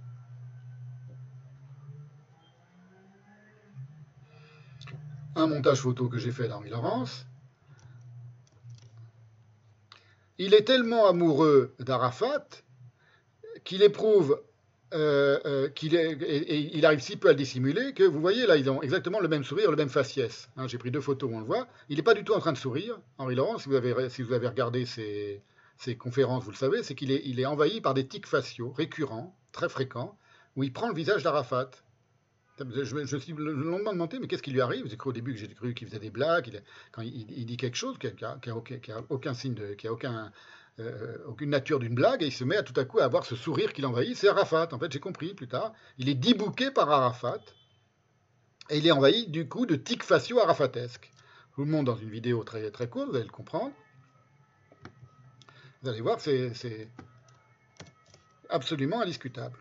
Un 5.38 5.48
montage 5.48 5.80
photo 5.80 6.10
que 6.10 6.18
j'ai 6.18 6.32
fait 6.32 6.50
d'Henri 6.50 6.70
Laurence. 6.70 7.26
Il 10.38 10.54
est 10.54 10.64
tellement 10.64 11.08
amoureux 11.08 11.74
d'Arafat 11.80 12.48
qu'il 13.64 13.82
éprouve 13.82 14.42
euh, 14.94 15.40
euh, 15.46 15.70
qu'il 15.70 15.96
et, 15.96 16.76
il 16.76 16.86
arrive 16.86 17.00
si 17.00 17.16
peu 17.16 17.30
à 17.30 17.32
le 17.32 17.38
dissimuler 17.38 17.94
que 17.94 18.04
vous 18.04 18.20
voyez 18.20 18.46
là, 18.46 18.58
ils 18.58 18.70
ont 18.70 18.82
exactement 18.82 19.22
le 19.22 19.30
même 19.30 19.46
sourire, 19.46 19.72
le 19.72 19.78
même 19.78 19.88
faciès. 19.88 20.50
Hein, 20.58 20.68
J'ai 20.68 20.78
pris 20.78 20.92
deux 20.92 21.00
photos 21.00 21.32
on 21.34 21.40
le 21.40 21.46
voit. 21.46 21.68
Il 21.88 21.96
n'est 21.96 22.04
pas 22.04 22.14
du 22.14 22.26
tout 22.26 22.34
en 22.34 22.40
train 22.40 22.52
de 22.52 22.58
sourire, 22.58 23.00
Henri 23.18 23.36
Laurent. 23.36 23.58
Si 23.58 23.70
vous 23.70 23.76
avez, 23.76 24.10
si 24.10 24.22
vous 24.22 24.34
avez 24.34 24.50
regardé 24.50 24.86
ses, 24.86 25.42
ses 25.81 25.97
conférences, 25.97 26.44
vous 26.44 26.51
le 26.51 26.56
savez, 26.56 26.83
c'est 26.83 26.94
qu'il 26.94 27.12
est, 27.12 27.46
envahi 27.46 27.81
par 27.81 27.96
des 27.96 28.08
tics 28.08 28.28
faciaux 28.28 28.72
récurrents, 28.72 29.35
très 29.51 29.67
fréquents, 29.67 30.15
où 30.56 30.64
il 30.64 30.72
prend 30.72 30.88
le 30.88 30.94
visage 30.94 31.24
d'Arafat. 31.24 31.72
Je, 32.60 32.94
me 32.94 33.06
suis 33.06 33.33
longuement 33.33 33.92
demandé, 33.92 34.19
mais 34.19 34.28
qu'est-ce 34.28 34.44
qui 34.44 34.51
lui 34.51 34.62
arrive? 34.62 34.85
J'ai 34.88 34.97
cru 34.97 35.10
au 35.10 35.14
début 35.14 35.33
que 35.33 35.40
j'ai 35.40 35.47
cru 35.47 35.74
qu'il 35.74 35.88
faisait 35.88 35.99
des 35.99 36.12
blagues. 36.12 36.49
Il, 36.49 36.64
quand 36.92 37.01
il, 37.01 37.46
dit 37.47 37.58
quelque 37.58 37.78
chose 37.78 37.97
qui 37.97 38.08
n'a 38.22 38.38
aucun, 39.10 39.33
signe, 39.33 39.56
de, 39.56 39.74
qui 39.74 39.88
euh, 39.88 41.17
aucune 41.26 41.49
nature 41.49 41.80
d'une 41.80 41.96
blague, 41.96 42.22
et 42.22 42.28
il 42.28 42.31
se 42.31 42.44
met 42.44 42.58
à 42.58 42.64
tout 42.64 42.80
à 42.80 42.85
coup 42.85 42.99
à 42.99 43.06
avoir 43.06 43.26
ce 43.26 43.35
sourire 43.35 43.74
qui 43.74 43.81
l'envahit. 43.81 44.15
C'est 44.15 44.28
Arafat. 44.28 44.69
En 44.74 44.78
fait, 44.78 44.92
j'ai 44.92 44.99
compris 44.99 45.33
plus 45.33 45.47
tard. 45.47 45.74
Il 45.97 46.10
est 46.10 46.15
débouqué 46.15 46.69
par 46.69 46.92
Arafat, 46.92 47.42
et 48.69 48.78
il 48.78 48.85
est 48.85 48.92
envahi 48.92 49.26
du 49.28 49.49
coup 49.49 49.65
de 49.65 49.76
tics 49.76 50.03
faciaux 50.03 50.40
arafatesques. 50.40 51.10
Je 51.51 51.56
vous 51.56 51.65
le 51.65 51.72
montre 51.72 51.85
dans 51.85 51.97
une 51.97 52.12
vidéo 52.12 52.44
très, 52.44 52.69
très 52.69 52.88
courte, 52.88 53.10
vous 53.10 53.15
allez 53.15 53.26
le 53.26 53.31
comprendre. 53.31 53.74
Vous 55.81 55.90
allez 55.90 56.01
voir, 56.01 56.19
c'est 56.19 56.90
absolument 58.49 59.01
indiscutable. 59.01 59.58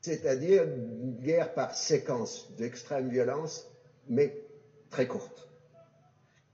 C'est-à-dire 0.00 0.64
une 0.64 1.18
guerre 1.20 1.52
par 1.54 1.74
séquence 1.74 2.50
d'extrême 2.56 3.10
violence, 3.10 3.68
mais 4.08 4.42
très 4.90 5.06
courte. 5.06 5.48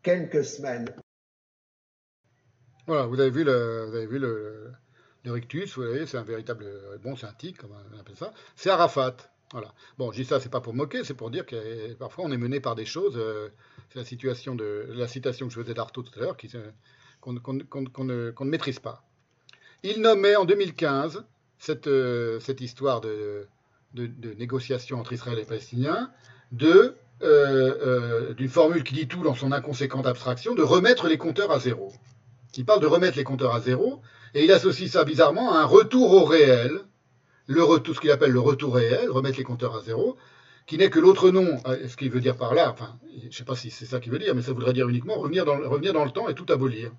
Quelques 0.03 0.45
semaines. 0.45 0.95
Voilà, 2.87 3.07
vous 3.07 3.21
avez 3.21 3.31
vu 3.31 3.45
le, 3.45 3.87
vous 3.87 3.95
avez 3.95 4.07
vu 4.07 4.19
le, 4.19 4.73
le 5.25 5.33
rictus, 5.33 5.77
vous 5.77 5.85
voyez, 5.85 6.07
c'est 6.07 6.19
un 6.19 6.25
véritable, 6.25 6.67
bon, 7.03 7.17
c'est 7.17 7.27
un 7.27 7.33
tic, 7.33 7.59
comme 7.59 7.73
on 7.93 7.99
appelle 7.99 8.17
ça. 8.17 8.33
C'est 8.57 8.71
Arafat. 8.71 9.17
Voilà. 9.53 9.73
Bon, 9.97 10.13
je 10.13 10.23
dis 10.23 10.25
ça, 10.25 10.41
c'est 10.41 10.51
pas 10.51 10.61
pour 10.61 10.75
moquer, 10.75 11.05
c'est 11.05 11.15
pour 11.15 11.31
dire 11.31 11.47
que 11.47 11.95
parfois 11.95 12.25
on 12.27 12.33
est 12.33 12.37
mené 12.37 12.61
par 12.61 12.75
des 12.75 12.85
choses. 12.85 13.15
Euh, 13.17 13.49
c'est 13.91 13.99
la 13.99 14.05
situation 14.05 14.55
de 14.55 14.87
la 14.91 15.09
citation 15.09 15.49
que 15.49 15.55
je 15.55 15.61
faisais 15.61 15.75
d'Artaud 15.75 16.03
tout 16.03 16.19
à 16.19 16.23
l'heure, 16.23 16.37
qu'on 17.21 17.35
qu 17.37 17.65
qu 17.65 17.85
qu 17.93 18.03
ne, 18.05 18.33
maîtrise 18.45 18.79
pas. 18.79 19.05
Il 19.83 20.03
nommait 20.03 20.37
en 20.37 20.45
2015 20.45 21.25
cette, 21.59 21.87
euh, 21.87 22.41
cette 22.41 22.61
histoire 22.61 23.01
de, 23.01 23.47
de, 23.95 24.35
négociation 24.35 25.01
entre 25.01 25.13
Israël 25.13 25.39
et 25.39 25.43
les 25.43 25.47
Palestiniens 25.47 26.11
euh, 27.23 28.35
d'une 28.35 28.49
formule 28.49 28.85
qui 28.85 28.95
dit 28.95 29.09
tout 29.09 29.23
dans 29.23 29.35
son 29.35 29.53
inconséquente 29.53 30.07
abstraction, 30.07 30.55
de 30.55 30.63
remettre 30.63 31.09
les 31.09 31.19
compteurs 31.19 31.51
à 31.51 31.59
zéro. 31.59 31.93
Il 32.57 32.65
parle 32.65 32.81
de 32.81 32.87
remettre 32.87 33.17
les 33.17 33.25
compteurs 33.25 33.55
à 33.55 33.61
zéro, 33.61 34.03
et 34.35 34.45
il 34.45 34.53
associe 34.53 34.91
ça 34.91 35.05
bizarrement 35.05 35.53
à 35.53 35.59
un 35.59 35.65
retour 35.65 36.13
au 36.13 36.25
réel, 36.25 36.81
le 37.49 37.65
retour, 37.65 37.97
ce 37.97 38.01
qu'il 38.01 38.11
appelle 38.11 38.31
le 38.31 38.41
retour 38.41 38.77
réel, 38.77 39.11
remettre 39.11 39.39
les 39.39 39.45
compteurs 39.45 39.75
à 39.75 39.81
zéro, 39.81 40.17
qui 40.67 40.77
n'est 40.77 40.91
que 40.91 41.01
l'autre 41.01 41.31
nom, 41.31 41.61
ce 41.89 41.97
qu'il 41.97 42.11
veut 42.11 42.21
dire 42.21 42.37
par 42.37 42.55
là, 42.55 42.71
enfin, 42.71 42.99
je 43.23 43.27
ne 43.27 43.33
sais 43.33 43.45
pas 43.45 43.57
si 43.57 43.71
c'est 43.71 43.87
ça 43.87 44.01
qu'il 44.01 44.13
veut 44.13 44.19
dire, 44.19 44.35
mais 44.35 44.43
ça 44.43 44.53
voudrait 44.53 44.75
dire 44.75 44.87
uniquement 44.89 45.15
revenir 45.15 45.47
dans, 45.47 45.57
le 45.57 46.11
temps 46.11 46.29
et 46.29 46.35
tout 46.35 46.45
abolir. 46.51 46.93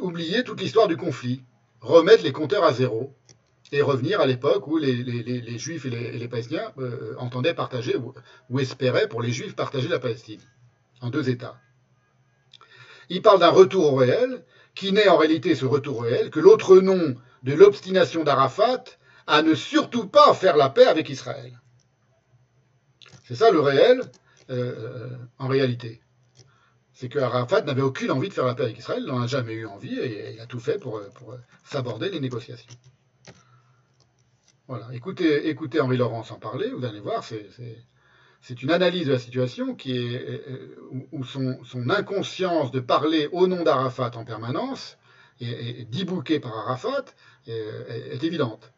Oublier 0.00 0.44
toute 0.44 0.60
l'histoire 0.60 0.88
du 0.88 0.98
conflit, 0.98 1.42
remettre 1.80 2.22
les 2.22 2.32
compteurs 2.32 2.64
à 2.64 2.72
zéro, 2.72 3.14
et 3.72 3.82
revenir 3.82 4.20
à 4.20 4.26
l'époque 4.26 4.66
où 4.66 4.76
les, 4.76 5.58
Juifs 5.58 5.86
et 5.86 5.90
les, 5.90 6.28
Palestiniens 6.28 6.72
euh, 6.78 7.14
entendaient 7.18 7.54
partager, 7.54 7.96
ou, 7.96 8.14
ou, 8.50 8.60
espéraient 8.60 9.08
pour 9.08 9.22
les 9.22 9.32
Juifs 9.32 9.54
partager 9.54 9.88
la 9.88 9.98
Palestine, 9.98 10.40
en 11.00 11.08
deux 11.08 11.30
États. 11.30 11.58
Il 13.08 13.22
parle 13.22 13.40
d'un 13.40 13.50
retour 13.50 13.92
au 13.92 13.96
réel, 13.96 14.44
qui 14.74 14.92
n'est 14.92 15.08
en 15.08 15.16
réalité 15.16 15.54
ce 15.54 15.64
retour 15.64 16.02
réel 16.02 16.30
que 16.30 16.40
l'autre 16.40 16.78
nom 16.78 17.14
de 17.42 17.52
l'obstination 17.54 18.22
d'Arafat 18.22 18.84
à 19.28 19.42
ne 19.42 19.54
surtout 19.54 20.08
pas 20.08 20.32
faire 20.32 20.56
la 20.56 20.70
paix 20.70 20.86
avec 20.86 21.10
Israël. 21.10 21.60
C'est 23.24 23.34
ça 23.34 23.50
le 23.50 23.60
réel, 23.60 24.00
euh, 24.48 25.10
en 25.38 25.48
réalité. 25.48 26.00
C'est 26.94 27.10
que 27.10 27.18
Arafat 27.18 27.60
n'avait 27.60 27.82
aucune 27.82 28.10
envie 28.10 28.30
de 28.30 28.34
faire 28.34 28.46
la 28.46 28.54
paix 28.54 28.64
avec 28.64 28.78
Israël, 28.78 29.02
il 29.06 29.12
n'en 29.12 29.20
a 29.22 29.26
jamais 29.26 29.52
eu 29.52 29.66
envie 29.66 29.96
et 29.98 30.32
il 30.32 30.40
a 30.40 30.46
tout 30.46 30.58
fait 30.58 30.78
pour, 30.78 31.02
pour 31.14 31.36
s'aborder 31.62 32.08
les 32.08 32.20
négociations. 32.20 32.72
Voilà, 34.66 34.88
écoutez, 34.94 35.48
écoutez 35.48 35.78
Henri 35.80 35.98
Laurence 35.98 36.30
en 36.30 36.38
parler, 36.38 36.70
vous 36.70 36.86
allez 36.86 37.00
voir, 37.00 37.22
c'est 37.22 38.62
une 38.62 38.70
analyse 38.70 39.06
de 39.06 39.12
la 39.12 39.18
situation 39.18 39.74
qui 39.74 39.96
est, 39.96 40.42
où 41.12 41.22
son, 41.22 41.90
inconscience 41.90 42.70
de 42.70 42.80
parler 42.80 43.28
au 43.32 43.46
nom 43.46 43.62
d'Arafat 43.62 44.12
en 44.14 44.24
permanence, 44.24 44.96
et, 45.40 45.82
et 45.82 46.40
par 46.40 46.58
Arafat, 46.58 47.04
est 47.46 48.24
évidente. 48.24 48.72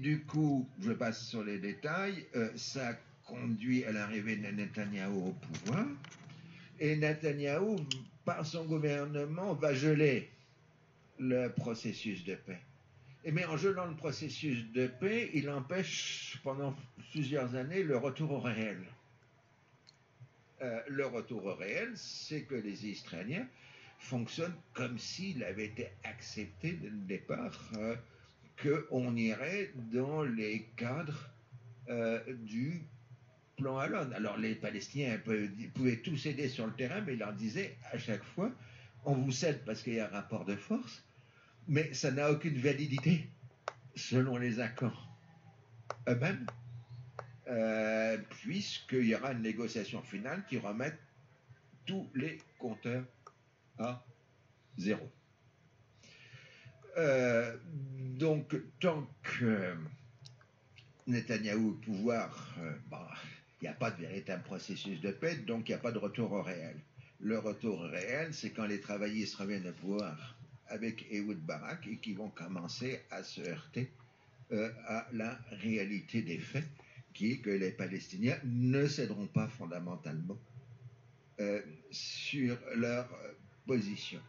Du 0.00 0.22
coup, 0.22 0.66
je 0.80 0.92
passe 0.92 1.26
sur 1.26 1.44
les 1.44 1.58
détails, 1.58 2.24
euh, 2.34 2.48
ça 2.56 2.98
conduit 3.26 3.84
à 3.84 3.92
l'arrivée 3.92 4.36
de 4.36 4.46
Netanyahou 4.46 5.28
au 5.28 5.32
pouvoir, 5.32 5.84
et 6.78 6.96
Netanyahou, 6.96 7.76
par 8.24 8.46
son 8.46 8.64
gouvernement, 8.64 9.52
va 9.52 9.74
geler 9.74 10.30
le 11.18 11.48
processus 11.48 12.24
de 12.24 12.34
paix. 12.34 12.60
Et 13.24 13.30
mais 13.30 13.44
en 13.44 13.58
gelant 13.58 13.84
le 13.84 13.94
processus 13.94 14.72
de 14.72 14.86
paix, 14.86 15.30
il 15.34 15.50
empêche 15.50 16.40
pendant 16.42 16.74
plusieurs 17.10 17.54
années 17.54 17.82
le 17.82 17.98
retour 17.98 18.30
au 18.30 18.40
réel. 18.40 18.78
Euh, 20.62 20.80
le 20.88 21.04
retour 21.04 21.44
au 21.44 21.54
réel, 21.54 21.92
c'est 21.94 22.44
que 22.44 22.54
les 22.54 22.86
Israéliens 22.86 23.46
fonctionnent 23.98 24.56
comme 24.72 24.98
s'il 24.98 25.44
avait 25.44 25.66
été 25.66 25.90
accepté 26.04 26.72
dès 26.72 26.88
le 26.88 27.00
départ 27.00 27.60
euh, 27.76 27.94
qu'on 28.62 29.16
irait 29.16 29.72
dans 29.92 30.22
les 30.22 30.68
cadres 30.76 31.30
euh, 31.88 32.20
du 32.34 32.82
plan 33.56 33.78
Alon. 33.78 34.10
Alors 34.12 34.36
les 34.36 34.54
Palestiniens 34.54 35.18
pouvaient 35.74 35.96
tous 35.98 36.16
céder 36.16 36.48
sur 36.48 36.66
le 36.66 36.72
terrain, 36.72 37.00
mais 37.00 37.14
ils 37.14 37.18
leur 37.18 37.32
disaient 37.32 37.76
à 37.92 37.98
chaque 37.98 38.24
fois, 38.24 38.50
on 39.04 39.14
vous 39.14 39.32
cède 39.32 39.64
parce 39.64 39.82
qu'il 39.82 39.94
y 39.94 40.00
a 40.00 40.06
un 40.06 40.10
rapport 40.10 40.44
de 40.44 40.56
force, 40.56 41.04
mais 41.68 41.92
ça 41.94 42.10
n'a 42.10 42.30
aucune 42.30 42.58
validité 42.58 43.28
selon 43.94 44.36
les 44.36 44.60
accords 44.60 45.08
eux-mêmes, 46.08 46.46
euh, 47.48 48.18
puisqu'il 48.30 49.06
y 49.06 49.14
aura 49.14 49.32
une 49.32 49.42
négociation 49.42 50.02
finale 50.02 50.44
qui 50.48 50.58
remet 50.58 50.92
tous 51.86 52.08
les 52.14 52.38
compteurs 52.58 53.04
à 53.78 54.04
zéro. 54.78 55.10
Euh, 56.98 57.56
donc, 58.18 58.54
tant 58.80 59.06
que 59.22 59.74
Netanyahou 61.06 61.70
au 61.70 61.72
pouvoir, 61.72 62.54
euh, 62.58 62.72
bah, 62.90 63.08
il 63.60 63.64
n'y 63.64 63.68
a 63.68 63.74
pas 63.74 63.90
de 63.90 64.00
véritable 64.00 64.42
processus 64.42 65.00
de 65.00 65.10
paix, 65.10 65.36
donc 65.36 65.68
il 65.68 65.72
n'y 65.72 65.76
a 65.76 65.78
pas 65.78 65.92
de 65.92 65.98
retour 65.98 66.32
au 66.32 66.42
réel. 66.42 66.76
Le 67.20 67.38
retour 67.38 67.80
au 67.80 67.88
réel, 67.88 68.32
c'est 68.32 68.50
quand 68.50 68.66
les 68.66 68.80
travaillistes 68.80 69.36
reviennent 69.36 69.68
au 69.68 69.72
pouvoir 69.72 70.36
avec 70.68 71.06
Ehud 71.10 71.38
Barak 71.44 71.86
et 71.86 71.96
qui 71.96 72.14
vont 72.14 72.28
commencer 72.30 73.00
à 73.10 73.22
se 73.22 73.40
heurter 73.40 73.90
euh, 74.52 74.70
à 74.86 75.06
la 75.12 75.38
réalité 75.50 76.22
des 76.22 76.38
faits, 76.38 76.66
qui 77.12 77.32
est 77.32 77.38
que 77.38 77.50
les 77.50 77.72
Palestiniens 77.72 78.38
ne 78.44 78.86
céderont 78.86 79.26
pas 79.26 79.48
fondamentalement 79.48 80.38
sur 81.90 82.58
leur 82.74 83.08
position. 83.66 84.20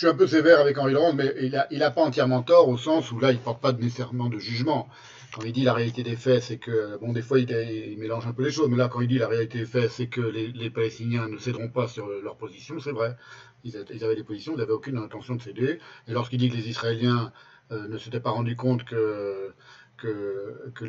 Je 0.00 0.06
suis 0.06 0.14
un 0.14 0.16
peu 0.16 0.26
sévère 0.26 0.60
avec 0.60 0.78
Henri 0.78 0.94
Laurent, 0.94 1.12
mais 1.12 1.34
il 1.70 1.78
n'a 1.78 1.90
pas 1.90 2.00
entièrement 2.00 2.42
tort 2.42 2.70
au 2.70 2.78
sens 2.78 3.12
où 3.12 3.20
là, 3.20 3.32
il 3.32 3.34
ne 3.34 3.42
porte 3.42 3.60
pas 3.60 3.74
nécessairement 3.74 4.30
de 4.30 4.38
jugement. 4.38 4.88
Quand 5.30 5.42
il 5.42 5.52
dit 5.52 5.62
la 5.62 5.74
réalité 5.74 6.02
des 6.02 6.16
faits, 6.16 6.42
c'est 6.42 6.56
que, 6.56 6.96
bon, 7.00 7.12
des 7.12 7.20
fois, 7.20 7.38
il, 7.38 7.98
mélange 7.98 8.26
un 8.26 8.32
peu 8.32 8.42
les 8.42 8.50
choses, 8.50 8.70
mais 8.70 8.78
là, 8.78 8.88
quand 8.88 9.02
il 9.02 9.08
dit 9.08 9.18
la 9.18 9.28
réalité 9.28 9.58
des 9.58 9.66
faits, 9.66 9.90
c'est 9.90 10.06
que 10.06 10.22
les, 10.22 10.52
les, 10.52 10.70
Palestiniens 10.70 11.28
ne 11.28 11.36
céderont 11.36 11.68
pas 11.68 11.86
sur 11.86 12.08
leur 12.08 12.38
position, 12.38 12.80
c'est 12.80 12.92
vrai. 12.92 13.14
Ils, 13.62 13.76
ils, 13.92 14.02
avaient 14.02 14.16
des 14.16 14.24
positions, 14.24 14.54
ils 14.54 14.58
n'avaient 14.60 14.72
aucune 14.72 14.96
intention 14.96 15.34
de 15.34 15.42
céder. 15.42 15.78
Et 16.08 16.12
lorsqu'il 16.12 16.38
dit 16.38 16.48
que 16.48 16.56
les 16.56 16.70
Israéliens 16.70 17.30
euh, 17.70 17.86
ne 17.86 17.98
s'étaient 17.98 18.20
pas 18.20 18.30
rendus 18.30 18.56
compte 18.56 18.84
que 18.84 19.52
que, 20.00 20.84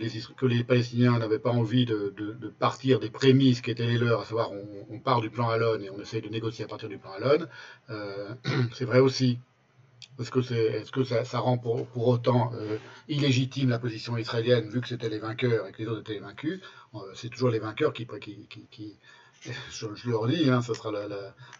les, 0.45 0.63
Palestiniens 0.63 1.19
n'avaient 1.19 1.39
pas 1.39 1.51
envie 1.51 1.85
de, 1.85 2.13
partir 2.59 2.99
des 2.99 3.09
prémices 3.09 3.61
qui 3.61 3.71
étaient 3.71 3.85
les 3.85 3.97
leurs, 3.97 4.21
à 4.21 4.25
savoir 4.25 4.51
on, 4.51 4.65
on 4.89 4.99
part 4.99 5.21
du 5.21 5.29
plan 5.29 5.49
Alon 5.49 5.79
et 5.79 5.89
on 5.89 5.99
essaye 5.99 6.21
de 6.21 6.29
négocier 6.29 6.65
à 6.65 6.67
partir 6.67 6.89
du 6.89 6.97
plan 6.97 7.11
Alon, 7.11 7.47
euh, 7.89 8.33
c'est 8.73 8.85
vrai 8.85 8.99
aussi. 8.99 9.39
Est-ce 10.19 10.29
que, 10.91 11.03
ça, 11.03 11.39
rend 11.39 11.57
pour, 11.57 11.87
autant 12.07 12.51
euh, 12.53 12.77
illégitime 13.07 13.69
la 13.69 13.79
position 13.79 14.17
israélienne, 14.17 14.69
vu 14.69 14.81
que 14.81 14.87
c'était 14.87 15.09
les 15.09 15.19
vainqueurs 15.19 15.67
et 15.67 15.71
que 15.71 15.79
les 15.79 15.87
autres 15.87 16.01
étaient 16.01 16.13
les 16.13 16.19
vaincus 16.19 16.59
euh, 16.93 16.99
C'est 17.15 17.29
toujours 17.29 17.49
les 17.49 17.59
vainqueurs 17.59 17.93
qui, 17.93 18.05
je, 19.41 19.87
je, 19.95 20.09
le 20.09 20.15
redis, 20.15 20.49
hein, 20.49 20.61
ce 20.61 20.73
sera 20.73 20.91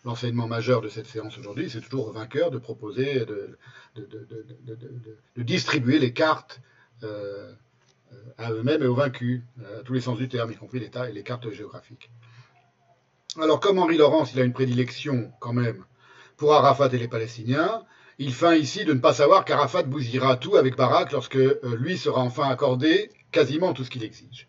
l'enseignement 0.06 0.48
majeur 0.48 0.82
de 0.82 0.90
cette 0.90 1.08
séance 1.08 1.38
aujourd'hui, 1.40 1.69
c'est 1.69 1.82
toujours 1.82 2.10
aux 2.10 2.12
vainqueurs 2.12 2.51
de 2.51 2.60
proposer, 2.60 3.26
de, 3.26 3.58
distribuer 5.38 5.98
les 5.98 6.14
cartes 6.14 6.62
à 8.38 8.51
eux-mêmes 8.51 8.84
et 8.84 8.88
aux 8.88 8.96
vaincus, 8.96 9.42
euh, 9.62 9.80
à 9.80 9.84
tous 9.84 9.94
les 9.94 10.01
sens 10.01 10.17
du 10.17 10.28
terme, 10.28 10.51
y 10.51 10.56
compris 10.56 10.80
l'État 10.80 11.10
et 11.10 11.14
les 11.14 11.24
cartes 11.24 11.50
géographiques. 11.51 12.10
Alors, 13.40 13.60
comme 13.60 13.80
Henri 13.80 13.98
Laurence, 13.98 14.34
il 14.34 14.42
a 14.42 14.44
une 14.44 14.53
prédilection 14.53 15.32
quand 15.40 15.53
même 15.53 15.84
pour 16.38 16.53
Arafat 16.53 16.90
et 16.92 16.98
les 16.98 17.08
Palestiniens, 17.08 17.85
il 18.17 18.34
feint 18.34 18.56
ici 18.56 18.84
de 18.84 18.94
ne 18.94 19.00
pas 19.00 19.14
savoir 19.14 19.46
qu'Arafat 19.46 19.84
bousillera 19.84 20.38
tout 20.38 20.58
avec 20.58 20.76
Barak 20.76 21.12
lorsque 21.12 21.38
euh, 21.38 21.60
lui 21.78 21.98
sera 21.98 22.22
enfin 22.22 22.50
accordé 22.50 23.10
quasiment 23.32 23.74
tout 23.74 23.84
ce 23.84 23.90
qu'il 23.90 24.03
exige. 24.03 24.48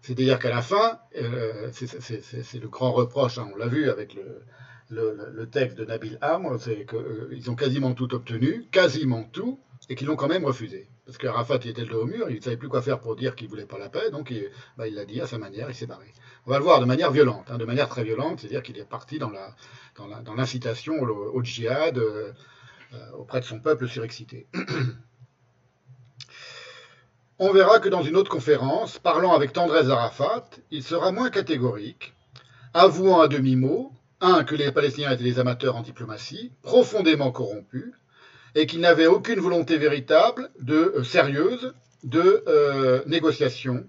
C'est-à-dire 0.00 0.38
qu'à 0.38 0.48
la 0.48 0.62
fin, 0.62 0.98
euh, 1.16 1.70
c'est 1.72 2.60
le 2.60 2.68
grand 2.68 2.92
reproche, 2.92 3.38
hein, 3.38 3.48
on 3.52 3.56
l'a 3.56 3.66
vu 3.66 3.90
avec 3.90 4.16
le, 4.90 5.46
texte 5.50 5.76
de 5.76 5.84
Nabil 5.84 6.18
Amr, 6.22 6.58
c'est 6.58 6.86
qu'ils 6.86 6.98
euh, 7.46 7.50
ont 7.50 7.56
quasiment 7.56 7.92
tout 7.92 8.14
obtenu, 8.14 8.66
quasiment 8.70 9.24
tout, 9.24 9.60
et 9.88 9.94
qu'ils 9.94 10.06
l'ont 10.06 10.16
quand 10.16 10.28
même 10.28 10.44
refusé. 10.44 10.88
Parce 11.06 11.16
que 11.18 11.26
Arafat 11.26 11.60
il 11.64 11.70
était 11.70 11.82
le 11.82 11.88
dos 11.88 12.02
au 12.02 12.06
mur, 12.06 12.30
il 12.30 12.36
ne 12.36 12.40
savait 12.40 12.56
plus 12.56 12.68
quoi 12.68 12.82
faire 12.82 13.00
pour 13.00 13.16
dire 13.16 13.34
qu'il 13.34 13.46
ne 13.46 13.50
voulait 13.50 13.66
pas 13.66 13.78
la 13.78 13.88
paix, 13.88 14.10
donc 14.10 14.30
il 14.30 14.50
bah, 14.76 14.88
l'a 14.88 15.04
dit 15.04 15.20
à 15.20 15.26
sa 15.26 15.38
manière, 15.38 15.70
il 15.70 15.74
s'est 15.74 15.86
barré. 15.86 16.12
On 16.46 16.50
va 16.50 16.58
le 16.58 16.64
voir 16.64 16.80
de 16.80 16.84
manière 16.84 17.10
violente, 17.10 17.46
hein, 17.48 17.58
de 17.58 17.64
manière 17.64 17.88
très 17.88 18.04
violente, 18.04 18.40
c'est-à-dire 18.40 18.62
qu'il 18.62 18.78
est 18.78 18.84
parti 18.84 19.18
dans 19.18 19.30
l'incitation 20.36 20.94
au, 21.00 21.42
djihad 21.42 21.96
euh, 21.98 22.32
euh, 22.92 23.10
auprès 23.18 23.40
de 23.40 23.44
son 23.44 23.60
peuple 23.60 23.88
surexcité. 23.88 24.46
On 27.40 27.52
verra 27.52 27.78
que 27.78 27.88
dans 27.88 28.02
une 28.02 28.16
autre 28.16 28.30
conférence, 28.30 28.98
parlant 28.98 29.32
avec 29.32 29.52
tendresse 29.52 29.86
d'Arafat, 29.86 30.50
il 30.72 30.82
sera 30.82 31.12
moins 31.12 31.30
catégorique, 31.30 32.12
avouant 32.74 33.20
à 33.20 33.28
demi-mot, 33.28 33.92
un, 34.20 34.42
que 34.42 34.56
les 34.56 34.72
Palestiniens 34.72 35.12
étaient 35.12 35.22
des 35.22 35.38
amateurs 35.38 35.76
en 35.76 35.82
diplomatie, 35.82 36.50
profondément 36.62 37.30
corrompus, 37.30 37.94
et 38.54 38.66
qu'il 38.66 38.80
n'avait 38.80 39.06
aucune 39.06 39.40
volonté 39.40 39.78
véritable, 39.78 40.50
de 40.60 40.94
euh, 40.96 41.04
sérieuse, 41.04 41.74
de 42.04 42.44
euh, 42.46 43.02
négociation, 43.06 43.86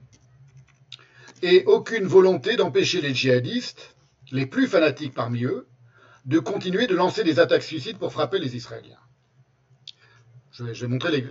et 1.42 1.63
aucune 1.65 2.06
volonté 2.06 2.56
d'empêcher 2.56 3.01
les 3.01 3.13
djihadistes, 3.13 3.95
les 4.31 4.45
plus 4.45 4.67
fanatiques 4.67 5.13
parmi 5.13 5.43
eux, 5.43 5.67
de 6.25 6.40
continuer 6.40 6.88
de 6.88 6.95
lancer 6.95 7.24
des 7.24 7.40
attaques 7.40 7.63
suicides 7.63 7.97
pour 7.97 8.11
frapper 8.11 8.40
les 8.40 8.56
Israéliens. 8.56 8.99
Je 10.51 10.63
vais, 10.63 10.74
je 10.74 10.81
vais 10.85 10.92
montrer 10.92 11.25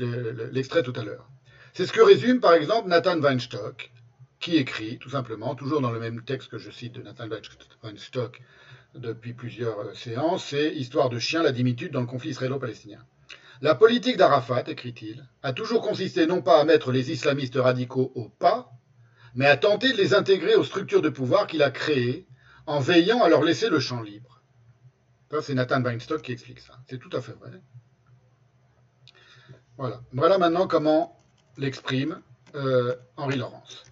l'extrait 0.53 0.83
tout 0.83 0.95
à 0.97 1.05
l'heure. 1.05 1.29
C'est 1.75 1.87
ce 1.87 1.93
que 1.93 2.01
résume 2.01 2.41
par 2.41 2.55
exemple 2.55 2.89
Nathan 2.89 3.21
Weinstock, 3.21 3.93
qui 4.41 4.57
écrit 4.57 4.99
tout 4.99 5.11
simplement, 5.11 5.55
toujours 5.55 5.81
dans 5.81 5.91
le 5.91 6.01
même 6.01 6.23
texte 6.23 6.51
que 6.51 6.59
je 6.59 6.71
cite 6.71 6.95
de 6.95 7.03
Nathan 7.03 7.29
Weinstock 7.83 8.41
depuis 8.95 9.33
plusieurs 9.33 9.95
séances, 9.97 10.47
c'est 10.47 10.75
Histoire 10.75 11.11
de 11.11 11.19
chien, 11.19 11.43
la 11.43 11.53
dimitude 11.53 11.93
dans 11.93 12.01
le 12.01 12.07
conflit 12.07 12.31
israélo-palestinien. 12.31 13.05
La 13.61 13.75
politique 13.75 14.17
d'Arafat, 14.17 14.65
écrit-il, 14.69 15.27
a 15.43 15.53
toujours 15.53 15.83
consisté 15.83 16.27
non 16.27 16.43
pas 16.43 16.61
à 16.61 16.65
mettre 16.65 16.93
les 16.93 17.11
islamistes 17.11 17.57
radicaux 17.57 18.13
au 18.15 18.29
pas, 18.29 18.71
mais 19.35 19.47
à 19.47 19.57
tenter 19.57 19.93
de 19.93 19.97
les 19.97 20.15
intégrer 20.15 20.55
aux 20.55 20.65
structures 20.65 21.03
de 21.03 21.09
pouvoir 21.09 21.47
qu'il 21.47 21.63
a 21.63 21.71
créées 21.71 22.27
en 22.67 22.79
veillant 22.79 23.23
à 23.23 23.29
leur 23.29 23.43
laisser 23.43 23.69
le 23.69 23.81
champ 23.81 24.01
libre. 24.01 24.43
C'est 25.43 25.55
Nathan 25.55 25.83
Weinstock 25.83 26.23
qui 26.23 26.33
explique 26.33 26.61
ça. 26.61 26.79
C'est 26.89 26.99
tout 26.99 27.11
à 27.13 27.21
fait 27.21 27.33
vrai. 27.33 27.51
Voilà. 29.77 30.01
Voilà 30.13 30.39
maintenant 30.39 30.67
comment 30.67 31.19
l'exprime 31.57 32.21
euh, 32.55 32.95
Henri 33.17 33.37
Laurence. 33.37 33.85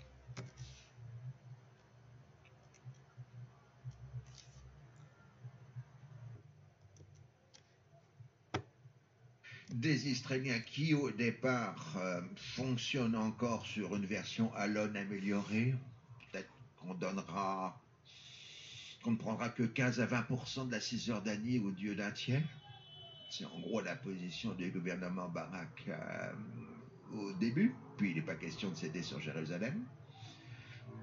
Des 9.76 10.08
Israéliens 10.08 10.60
qui, 10.60 10.94
au 10.94 11.10
départ, 11.10 11.94
euh, 11.98 12.22
fonctionnent 12.36 13.14
encore 13.14 13.66
sur 13.66 13.94
une 13.94 14.06
version 14.06 14.52
Alon 14.54 14.94
améliorée. 14.94 15.74
Peut-être 16.32 16.48
qu'on 16.76 16.94
donnera, 16.94 17.78
qu'on 19.02 19.12
ne 19.12 19.16
prendra 19.16 19.50
que 19.50 19.64
15 19.64 20.00
à 20.00 20.06
20% 20.06 20.68
de 20.68 20.72
la 20.72 20.80
Cisjordanie 20.80 21.58
au 21.58 21.70
Dieu 21.72 21.94
d'un 21.94 22.10
tiers. 22.10 22.42
C'est 23.30 23.44
en 23.44 23.60
gros 23.60 23.82
la 23.82 23.96
position 23.96 24.54
du 24.54 24.70
gouvernement 24.70 25.28
Barak 25.28 25.84
euh, 25.88 26.32
au 27.14 27.32
début, 27.34 27.74
puis 27.98 28.10
il 28.10 28.16
n'est 28.16 28.22
pas 28.22 28.34
question 28.34 28.70
de 28.70 28.76
céder 28.76 29.02
sur 29.02 29.20
Jérusalem. 29.20 29.84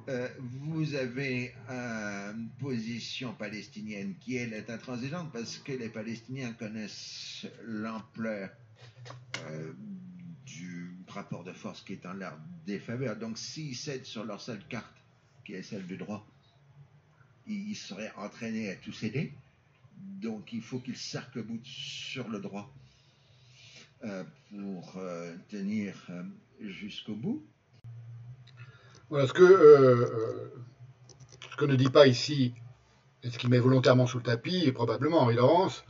Euh, 0.10 0.28
vous 0.40 0.96
avez 0.96 1.54
une 1.70 2.50
position 2.60 3.34
palestinienne 3.34 4.16
qui, 4.20 4.36
elle, 4.36 4.54
est 4.54 4.70
intransigeante 4.70 5.32
parce 5.32 5.60
que 5.60 5.74
les 5.74 5.90
Palestiniens 5.90 6.54
connaissent 6.54 7.46
l'ampleur 7.66 8.50
du 10.46 10.96
rapport 11.08 11.44
de 11.44 11.54
force 11.54 11.82
qui 11.82 11.94
est 11.94 12.06
en 12.06 12.14
leur 12.14 12.38
défaveur. 12.66 13.16
Donc, 13.16 13.38
s'ils 13.38 13.76
cèdent 13.76 14.06
sur 14.06 14.24
leur 14.24 14.42
seule 14.42 14.64
carte, 14.68 14.94
qui 15.46 15.54
est 15.54 15.64
celle 15.64 15.86
du 15.86 15.98
droit, 15.98 16.26
ils 17.48 17.76
seraient 17.76 18.12
entraînés 18.18 18.70
à 18.70 18.76
tout 18.76 18.94
céder. 18.94 19.34
Donc, 19.98 20.54
il 20.54 20.62
faut 20.62 20.80
qu'ils 20.80 20.98
s'arc-boutent 20.98 21.66
sur 21.66 22.30
le 22.30 22.40
droit 22.40 22.74
euh, 24.04 24.24
pour 24.50 24.98
euh, 24.98 25.36
tenir 25.50 25.96
euh, 26.10 26.24
jusqu'au 26.62 27.16
bout. 27.16 27.44
Voilà, 29.10 29.28
ce 29.28 29.34
que, 29.34 29.44
euh, 29.44 30.54
ce 31.52 31.56
que 31.56 31.66
ne 31.66 31.76
dit 31.76 31.90
pas 31.90 32.08
ici, 32.08 32.54
et 33.22 33.30
ce 33.30 33.38
qui 33.38 33.48
met 33.48 33.60
volontairement 33.60 34.08
sous 34.08 34.18
le 34.18 34.24
tapis, 34.24 34.64
et 34.66 34.72
probablement 34.72 35.20
Henri 35.20 35.36
Laurence, 35.36 35.84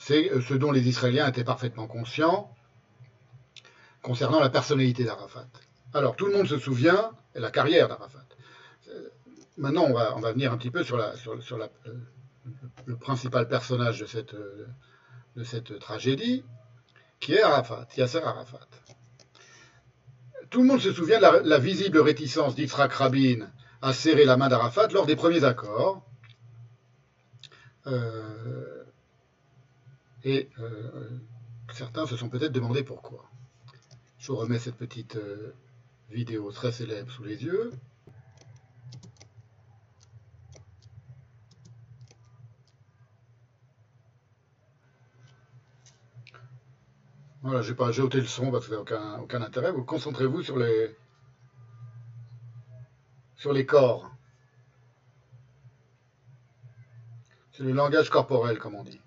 c'est 0.00 0.30
ce 0.40 0.54
dont 0.54 0.72
les 0.72 0.88
Israéliens 0.88 1.28
étaient 1.28 1.44
parfaitement 1.44 1.86
conscients 1.86 2.50
concernant 4.02 4.40
la 4.40 4.48
personnalité 4.48 5.04
d'Arafat. 5.04 5.46
Alors, 5.92 6.16
tout 6.16 6.24
le 6.24 6.32
monde 6.32 6.46
se 6.46 6.58
souvient 6.58 7.12
de 7.34 7.40
la 7.40 7.50
carrière 7.50 7.86
d'Arafat. 7.86 8.24
Maintenant, 9.58 9.84
on 9.84 9.92
va, 9.92 10.16
on 10.16 10.20
va, 10.20 10.32
venir 10.32 10.52
un 10.52 10.56
petit 10.56 10.70
peu 10.70 10.82
sur, 10.82 10.96
la, 10.96 11.12
le 12.86 12.96
principal 12.96 13.46
personnage 13.46 14.00
de 14.00 14.06
cette, 14.06 14.34
de 14.34 15.44
cette 15.44 15.78
tragédie, 15.78 16.44
qui 17.18 17.34
est 17.34 17.42
Arafat, 17.42 17.86
Yasser 17.98 18.22
Arafat 18.22 18.66
tout 20.48 20.62
le 20.62 20.66
monde 20.66 20.80
se 20.80 20.92
souvient 20.92 21.18
de 21.18 21.48
la, 21.48 21.58
visible 21.58 22.00
réticence 22.00 22.56
d'Yitzhak 22.56 22.92
Rabin 22.92 23.48
à 23.82 23.92
serrer 23.92 24.24
la 24.24 24.36
main 24.36 24.48
d'Arafat 24.48 24.88
lors 24.88 25.06
des 25.06 25.14
premiers 25.14 25.44
accords. 25.44 26.02
Euh, 27.86 28.79
et 30.24 30.50
euh, 30.58 31.18
certains 31.72 32.06
se 32.06 32.16
sont 32.16 32.28
peut-être 32.28 32.52
demandé 32.52 32.82
pourquoi. 32.82 33.24
Je 34.18 34.26
vous 34.32 34.36
remets 34.36 34.58
cette 34.58 34.76
petite 34.76 35.16
euh, 35.16 35.54
vidéo 36.10 36.52
très 36.52 36.72
célèbre 36.72 37.10
sous 37.10 37.24
les 37.24 37.42
yeux. 37.42 37.72
Voilà, 47.42 47.62
j'ai 47.62 47.74
pas 47.74 47.90
j'ai 47.90 48.02
ôté 48.02 48.20
le 48.20 48.26
son 48.26 48.50
parce 48.50 48.66
que 48.66 48.70
ça 48.70 48.76
n'a 48.76 48.82
aucun, 48.82 49.18
aucun 49.20 49.42
intérêt. 49.42 49.72
Vous 49.72 49.84
concentrez-vous 49.84 50.42
sur 50.42 50.58
les 50.58 50.94
sur 53.36 53.54
les 53.54 53.64
corps. 53.64 54.10
C'est 57.52 57.62
le 57.62 57.72
langage 57.72 58.10
corporel, 58.10 58.58
comme 58.58 58.74
on 58.74 58.84
dit. 58.84 59.00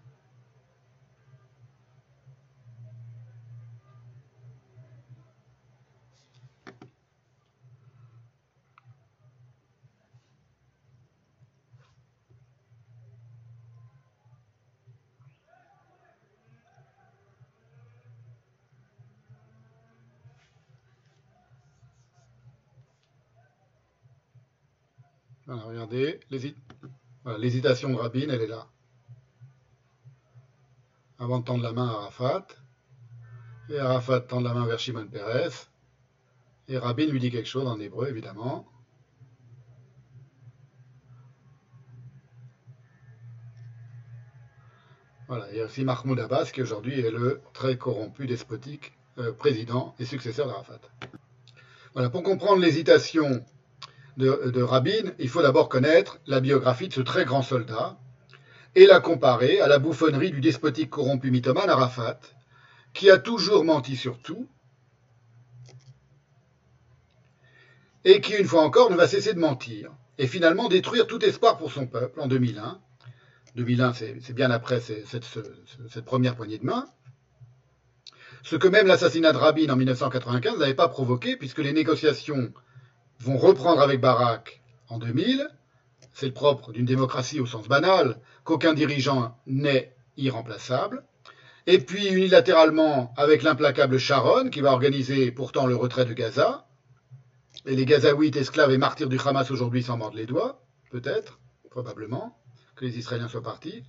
Voilà, 25.53 25.68
regardez, 25.68 26.19
l'hésitation 27.38 27.90
de 27.92 27.96
Rabin, 27.96 28.28
elle 28.30 28.42
est 28.42 28.48
là. 28.48 28.66
Avant 31.19 31.42
de 31.42 31.46
tendre 31.46 31.62
la 31.62 31.74
main 31.74 31.88
à 31.90 31.92
Arafat, 31.92 32.48
et 33.69 33.78
Arafat 33.78 34.22
tend 34.22 34.42
la 34.42 34.56
main 34.56 34.66
vers 34.66 34.80
Shimon 34.80 35.06
Peres, 35.06 35.69
Et 36.68 36.80
Rabin 36.80 37.06
lui 37.06 37.19
dit 37.19 37.30
quelque 37.30 37.48
chose 37.48 37.68
en 37.68 37.80
hébreu, 37.80 38.10
évidemment. 38.10 38.66
Voilà, 45.28 45.52
il 45.52 45.58
y 45.58 45.62
a 45.62 45.66
aussi 45.66 45.86
Mahmoud 45.86 46.19
Abbas 46.19 46.50
qui 46.52 46.64
aujourd'hui 46.64 47.00
est 47.00 47.12
le 47.12 47.42
très 47.53 47.78
corrompu, 47.78 48.26
despotique 48.26 48.94
euh, 49.19 49.32
président 49.34 49.94
et 50.00 50.06
successeur 50.06 50.48
d'Arafat. 50.48 50.80
Voilà, 51.94 52.10
pour 52.10 52.24
comprendre 52.24 52.60
l'hésitation 52.60 53.46
de, 54.17 54.62
Rabin, 54.62 55.12
il 55.19 55.29
faut 55.29 55.42
d'abord 55.42 55.69
connaître 55.69 56.19
la 56.28 56.40
biographie 56.40 56.88
de 56.88 56.94
ce 56.94 57.01
très 57.01 57.26
grand 57.26 57.42
soldat 57.42 57.97
et 58.76 58.85
la 58.85 58.99
comparer 58.99 59.60
à 59.60 59.67
la 59.67 59.79
bouffonnerie 59.79 60.31
du 60.31 60.42
despotique 60.42 60.90
corrompu 60.90 61.31
mythomane 61.31 61.69
Arafat, 61.69 62.19
qui 62.94 63.10
a 63.10 63.17
toujours 63.17 63.63
menti 63.63 63.96
sur 63.96 64.19
tout 64.19 64.47
et 68.06 68.22
qui, 68.22 68.33
une 68.33 68.46
fois 68.46 68.63
encore, 68.63 68.92
ne 68.92 68.96
va 68.96 69.08
cesser 69.08 69.33
de 69.33 69.40
mentir 69.40 69.92
et 70.17 70.28
finalement 70.28 70.67
détruire 70.67 71.08
tout 71.08 71.24
espoir 71.24 71.58
pour 71.58 71.72
son 71.72 71.88
peuple 71.88 72.19
en 72.19 72.28
2001. 72.28 72.79
2001, 73.56 73.94
c'est 73.94 74.33
bien 74.33 74.51
après 74.51 74.79
cette, 74.79 75.26
cette, 75.90 76.06
première 76.06 76.35
poignée 76.35 76.58
de 76.58 76.65
main. 76.65 76.88
Ce 78.42 78.56
que 78.56 78.67
même 78.67 78.88
l'assassinat 78.88 79.31
de 79.31 79.38
Rabin 79.38 79.69
en 79.69 79.76
1995 79.76 80.58
n'avait 80.58 80.74
pas 80.74 80.90
provoqué, 80.90 81.38
puisque 81.38 81.60
les 81.60 81.72
négociations 81.72 82.51
vont 83.24 83.38
reprendre 83.38 83.82
avec 83.82 84.02
Barak 84.02 84.62
en 84.90 85.00
2000. 85.00 85.48
C'est 86.14 86.28
le 86.28 86.34
propre 86.34 86.72
d'une 86.72 86.86
démocratie 86.86 87.40
au 87.40 87.46
sens 87.46 87.68
banal, 87.68 88.20
qu'aucun 88.44 88.74
dirigeant 88.74 89.38
n'est 89.48 89.96
irremplaçable. 90.18 91.04
Et 91.66 91.80
puis 91.80 92.08
unilatéralement 92.10 93.14
avec 93.18 93.42
l'implacable 93.42 93.98
Sharon, 93.98 94.50
qui 94.50 94.62
va 94.62 94.74
organiser 94.74 95.32
pourtant 95.32 95.66
le 95.66 95.76
retrait 95.76 96.06
de 96.06 96.14
Gaza. 96.14 96.68
Et 97.66 97.76
les 97.76 97.86
Gazaouites, 97.86 98.36
esclaves 98.36 98.72
et 98.72 98.78
martyrs 98.78 99.08
du 99.08 99.18
Hamas 99.24 99.50
aujourd'hui 99.50 99.82
s'en 99.82 99.98
mordent 99.98 100.16
les 100.16 100.26
doigts, 100.26 100.62
peut-être, 100.92 101.40
probablement, 101.72 102.38
que 102.76 102.84
les 102.84 103.00
Israéliens 103.00 103.30
soient 103.30 103.42
partis, 103.42 103.84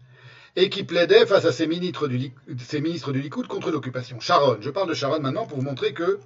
et 0.54 0.70
qui 0.70 0.84
plaidait 0.84 1.26
face 1.26 1.44
à 1.44 1.52
ces 1.52 1.66
ministres 1.66 2.06
du, 2.06 3.20
Likoud 3.20 3.48
contre 3.48 3.72
l'occupation. 3.72 4.20
Sharon, 4.20 4.58
je 4.60 4.70
parle 4.70 4.88
de 4.88 4.94
Sharon 4.94 5.20
maintenant 5.20 5.46
pour 5.46 5.58
vous 5.58 5.64
montrer 5.64 5.92
que, 5.92 6.20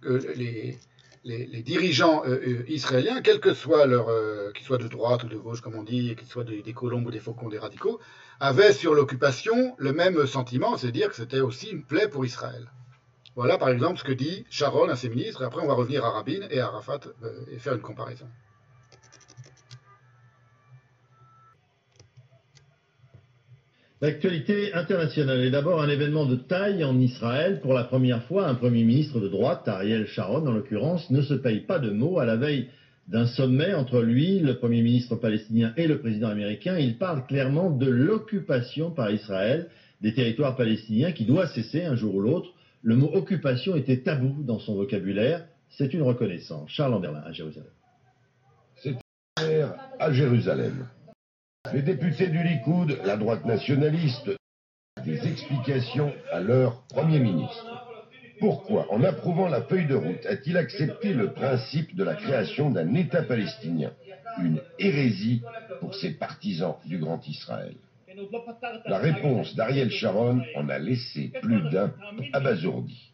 que 0.00 0.32
les, 0.34 0.78
les, 1.24 1.62
dirigeants 1.62 2.22
euh, 2.24 2.40
euh, 2.46 2.64
israéliens, 2.68 3.20
quels 3.22 3.40
que 3.40 3.54
soient 3.54 3.86
leur, 3.86 4.08
euh, 4.08 4.52
qu'ils 4.52 4.64
soient 4.66 4.78
de 4.78 4.88
droite 4.88 5.24
ou 5.24 5.28
de 5.28 5.36
gauche, 5.36 5.60
comme 5.60 5.74
on 5.74 5.82
dit, 5.82 6.14
qu'ils 6.16 6.28
soient 6.28 6.44
des, 6.44 6.62
des 6.62 6.72
colombes 6.72 7.06
ou 7.06 7.10
des 7.10 7.20
faucons, 7.20 7.48
des 7.48 7.58
radicaux, 7.58 8.00
avaient 8.40 8.72
sur 8.72 8.94
l'occupation 8.94 9.74
le 9.78 9.92
même 9.92 10.26
sentiment, 10.26 10.76
c'est-à-dire 10.76 11.08
que 11.08 11.16
c'était 11.16 11.40
aussi 11.40 11.70
une 11.70 11.82
plaie 11.82 12.08
pour 12.08 12.24
Israël. 12.24 12.68
Voilà 13.38 13.56
par 13.56 13.68
exemple 13.68 14.00
ce 14.00 14.02
que 14.02 14.10
dit 14.10 14.44
Sharon 14.50 14.88
à 14.88 14.96
ses 14.96 15.08
ministres, 15.08 15.42
et 15.42 15.44
après 15.44 15.62
on 15.62 15.68
va 15.68 15.74
revenir 15.74 16.04
à 16.04 16.10
Rabin 16.10 16.40
et 16.50 16.58
à 16.58 16.66
Arafat 16.66 16.98
euh, 17.22 17.44
et 17.52 17.60
faire 17.60 17.74
une 17.74 17.80
comparaison. 17.80 18.26
L'actualité 24.00 24.72
internationale 24.74 25.40
est 25.40 25.50
d'abord 25.50 25.82
un 25.82 25.88
événement 25.88 26.24
de 26.24 26.36
taille 26.36 26.84
en 26.84 27.00
Israël. 27.00 27.60
Pour 27.60 27.74
la 27.74 27.82
première 27.82 28.22
fois, 28.22 28.46
un 28.46 28.54
Premier 28.54 28.84
ministre 28.84 29.18
de 29.18 29.28
droite, 29.28 29.66
Ariel 29.66 30.06
Sharon 30.06 30.46
en 30.46 30.52
l'occurrence, 30.52 31.10
ne 31.10 31.20
se 31.20 31.34
paye 31.34 31.60
pas 31.60 31.80
de 31.80 31.90
mots 31.90 32.20
à 32.20 32.24
la 32.24 32.36
veille 32.36 32.68
d'un 33.08 33.26
sommet 33.26 33.74
entre 33.74 34.00
lui, 34.00 34.38
le 34.38 34.56
Premier 34.58 34.82
ministre 34.82 35.16
palestinien 35.16 35.72
et 35.76 35.88
le 35.88 35.98
président 35.98 36.28
américain. 36.28 36.78
Il 36.78 36.96
parle 36.96 37.26
clairement 37.26 37.70
de 37.70 37.86
l'occupation 37.86 38.92
par 38.92 39.10
Israël 39.10 39.68
des 40.00 40.14
territoires 40.14 40.54
palestiniens 40.54 41.10
qui 41.10 41.24
doit 41.24 41.48
cesser 41.48 41.82
un 41.82 41.96
jour 41.96 42.14
ou 42.14 42.20
l'autre. 42.20 42.50
Le 42.84 42.94
mot 42.94 43.10
occupation 43.12 43.74
était 43.74 44.02
tabou 44.02 44.44
dans 44.44 44.60
son 44.60 44.76
vocabulaire. 44.76 45.44
C'est 45.70 45.92
une 45.92 46.02
reconnaissance. 46.02 46.70
Charles 46.70 46.94
Anderlin 46.94 47.24
à 47.26 47.32
Jérusalem. 47.32 47.72
C'est 48.76 48.94
à 49.98 50.12
Jérusalem. 50.12 50.86
Les 51.72 51.82
députés 51.82 52.28
du 52.28 52.42
Likoud, 52.42 52.98
la 53.04 53.16
droite 53.16 53.44
nationaliste, 53.44 54.30
des 55.04 55.26
explications 55.26 56.14
à 56.32 56.40
leur 56.40 56.82
Premier 56.88 57.18
ministre. 57.18 57.84
Pourquoi, 58.40 58.86
en 58.92 59.02
approuvant 59.02 59.48
la 59.48 59.62
feuille 59.62 59.86
de 59.86 59.94
route, 59.94 60.24
a-t-il 60.26 60.56
accepté 60.56 61.12
le 61.12 61.32
principe 61.32 61.94
de 61.94 62.04
la 62.04 62.14
création 62.14 62.70
d'un 62.70 62.94
État 62.94 63.22
palestinien 63.22 63.92
Une 64.40 64.62
hérésie 64.78 65.42
pour 65.80 65.94
ses 65.94 66.12
partisans 66.12 66.76
du 66.86 66.98
Grand 66.98 67.26
Israël? 67.26 67.74
La 68.86 68.98
réponse 68.98 69.54
d'Ariel 69.54 69.90
Sharon 69.90 70.42
en 70.56 70.68
a 70.68 70.78
laissé 70.78 71.32
plus 71.42 71.68
d'un 71.70 71.92
abasourdi. 72.32 73.07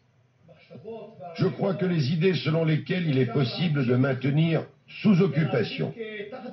Je 1.35 1.47
crois 1.47 1.73
que 1.73 1.85
les 1.85 2.11
idées 2.11 2.33
selon 2.33 2.65
lesquelles 2.65 3.07
il 3.07 3.17
est 3.17 3.31
possible 3.31 3.85
de 3.85 3.95
maintenir 3.95 4.63
sous 5.01 5.21
occupation, 5.21 5.93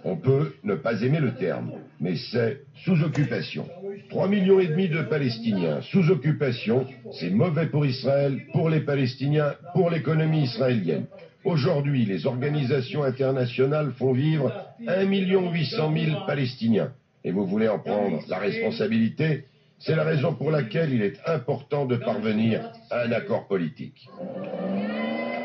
on 0.05 0.17
peut 0.17 0.55
ne 0.65 0.75
pas 0.75 1.03
aimer 1.03 1.21
le 1.21 1.35
terme, 1.35 1.73
mais 2.01 2.17
c'est 2.17 2.63
sous 2.85 3.03
occupation. 3.03 3.69
3 4.09 4.29
millions 4.29 4.59
et 4.59 4.69
demi 4.69 4.89
de 4.89 5.03
Palestiniens 5.03 5.81
sous 5.83 6.11
occupation, 6.11 6.87
c'est 7.13 7.31
mauvais 7.31 7.67
pour 7.67 7.85
Israël, 7.85 8.41
pour 8.53 8.71
les 8.71 8.81
Palestiniens, 8.81 9.55
pour 9.75 9.91
l'économie 9.91 10.45
israélienne. 10.45 11.07
Aujourd'hui, 11.45 12.05
les 12.05 12.27
organisations 12.27 13.03
internationales 13.03 13.93
font 13.99 14.13
vivre 14.13 14.53
1 14.87 15.05
800 15.05 15.93
000 15.95 16.27
Palestiniens. 16.27 16.93
Et 17.25 17.33
vous 17.33 17.47
voulez 17.47 17.69
en 17.69 17.79
prendre 17.79 18.21
la 18.29 18.39
responsabilité 18.39 19.45
C'est 19.85 19.97
la 19.97 20.05
raison 20.05 20.33
pour 20.33 20.53
laquelle 20.53 20.93
il 20.93 21.03
est 21.03 21.19
important 21.27 21.87
de 21.87 21.97
parvenir 21.97 22.71
à 22.89 23.01
un 23.03 23.11
accord 23.11 23.49
politique. 23.49 24.09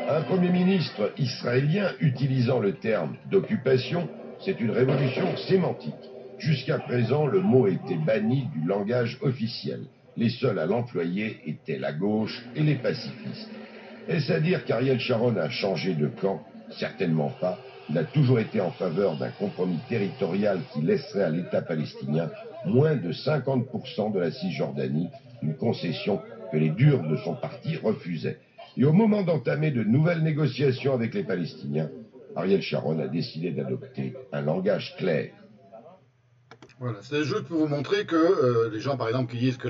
Un 0.08 0.22
Premier 0.22 0.50
ministre 0.50 1.12
israélien 1.18 1.90
utilisant 2.00 2.60
le 2.60 2.74
terme 2.74 3.16
d'occupation, 3.32 4.08
c'est 4.44 4.60
une 4.60 4.70
révolution 4.70 5.36
sémantique. 5.48 5.92
Jusqu'à 6.38 6.78
présent, 6.78 7.26
le 7.26 7.40
mot 7.40 7.66
était 7.66 7.96
banni 7.96 8.46
du 8.54 8.64
langage 8.64 9.18
officiel. 9.22 9.80
Les 10.16 10.30
seuls 10.30 10.60
à 10.60 10.66
l'employer 10.66 11.40
étaient 11.46 11.78
la 11.78 11.92
gauche 11.92 12.40
et 12.54 12.62
les 12.62 12.76
pacifistes. 12.76 13.50
Est-ce 14.06 14.32
à 14.32 14.38
dire 14.38 14.64
qu'Ariel 14.64 15.00
Sharon 15.00 15.36
a 15.36 15.50
changé 15.50 15.94
de 15.94 16.06
camp? 16.06 16.40
Certainement 16.78 17.32
pas. 17.40 17.58
Il 17.90 17.98
a 17.98 18.04
toujours 18.04 18.38
été 18.38 18.60
en 18.60 18.70
faveur 18.70 19.16
d'un 19.16 19.30
compromis 19.30 19.80
territorial 19.88 20.60
qui 20.72 20.82
laisserait 20.82 21.24
à 21.24 21.30
l'État 21.30 21.62
palestinien 21.62 22.30
moins 22.64 22.96
de 22.96 23.12
50% 23.12 24.12
de 24.12 24.18
la 24.18 24.30
Cisjordanie, 24.30 25.08
une 25.42 25.56
concession 25.56 26.20
que 26.50 26.56
les 26.56 26.70
durs 26.70 27.02
de 27.02 27.16
son 27.16 27.34
parti 27.34 27.76
refusaient. 27.76 28.38
Et 28.76 28.84
au 28.84 28.92
moment 28.92 29.22
d'entamer 29.22 29.70
de 29.70 29.82
nouvelles 29.82 30.22
négociations 30.22 30.94
avec 30.94 31.14
les 31.14 31.24
Palestiniens, 31.24 31.90
Ariel 32.36 32.62
Sharon 32.62 32.98
a 33.00 33.08
décidé 33.08 33.50
d'adopter 33.50 34.14
un 34.32 34.42
langage 34.42 34.96
clair. 34.96 35.32
Voilà, 36.78 36.98
c'est 37.02 37.24
juste 37.24 37.44
pour 37.44 37.58
vous 37.58 37.66
montrer 37.66 38.06
que 38.06 38.14
euh, 38.14 38.70
les 38.70 38.78
gens, 38.78 38.96
par 38.96 39.08
exemple, 39.08 39.32
qui 39.32 39.38
disent 39.38 39.56
que 39.56 39.66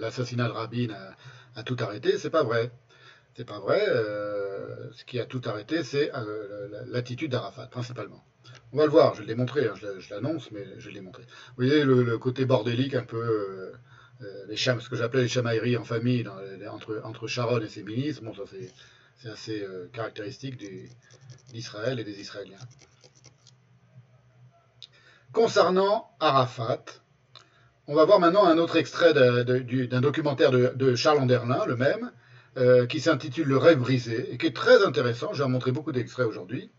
l'assassinat 0.00 0.44
la, 0.44 0.48
de 0.48 0.54
Rabin 0.54 0.88
a, 0.90 1.60
a 1.60 1.62
tout 1.62 1.76
arrêté, 1.78 2.18
c'est 2.18 2.30
pas 2.30 2.42
vrai. 2.42 2.72
C'est 3.36 3.44
pas 3.44 3.60
vrai. 3.60 3.80
Euh, 3.88 4.90
ce 4.92 5.04
qui 5.04 5.20
a 5.20 5.24
tout 5.24 5.40
arrêté, 5.44 5.84
c'est 5.84 6.10
euh, 6.12 6.68
l'attitude 6.88 7.30
d'Arafat, 7.30 7.66
principalement. 7.66 8.24
On 8.72 8.76
va 8.76 8.84
le 8.84 8.90
voir, 8.90 9.14
je 9.14 9.22
l'ai 9.22 9.34
montré, 9.34 9.66
hein, 9.66 9.74
je 9.76 10.14
l'annonce, 10.14 10.50
mais 10.50 10.64
je 10.78 10.90
l'ai 10.90 11.00
montré. 11.00 11.22
Vous 11.22 11.64
voyez 11.64 11.84
le, 11.84 12.18
côté 12.18 12.44
bordélique, 12.44 12.94
un 12.94 13.02
peu, 13.02 13.16
euh, 13.16 13.72
euh 14.22 14.46
les 14.46 14.56
cham, 14.56 14.78
ce 14.80 14.90
que 14.90 14.96
j'appelais 14.96 15.22
les 15.22 15.28
chamailleries 15.28 15.78
en 15.78 15.84
famille 15.84 16.28
entre, 17.02 17.26
Sharon 17.26 17.60
et 17.62 17.68
ses 17.68 17.82
ministres. 17.82 18.22
Bon, 18.22 18.34
c'est 19.22 19.30
assez 19.30 19.62
euh, 19.62 19.88
caractéristique 19.92 20.62
d'Israël 21.50 21.98
et 21.98 22.04
des 22.04 22.20
Israéliens. 22.20 22.58
Concernant 25.32 26.10
Arafat, 26.20 26.84
on 27.86 27.94
va 27.94 28.04
voir 28.04 28.20
maintenant 28.20 28.44
un 28.44 28.58
autre 28.58 28.76
extrait 28.76 29.14
d'un 29.14 30.00
documentaire 30.00 30.50
de, 30.50 30.94
Charles 30.94 31.20
Anderlin, 31.20 31.64
le 31.64 31.76
même, 31.76 32.12
qui 32.88 33.00
s'intitule 33.00 33.46
Le 33.46 33.56
rêve 33.56 33.78
brisé, 33.78 34.32
et 34.32 34.36
qui 34.36 34.46
est 34.46 34.56
très 34.56 34.84
intéressant. 34.84 35.32
Je 35.32 35.38
vais 35.38 35.44
en 35.44 35.48
montrer 35.48 35.72
beaucoup 35.72 35.92
d'extraits 35.92 36.26
aujourd'hui. 36.26 36.70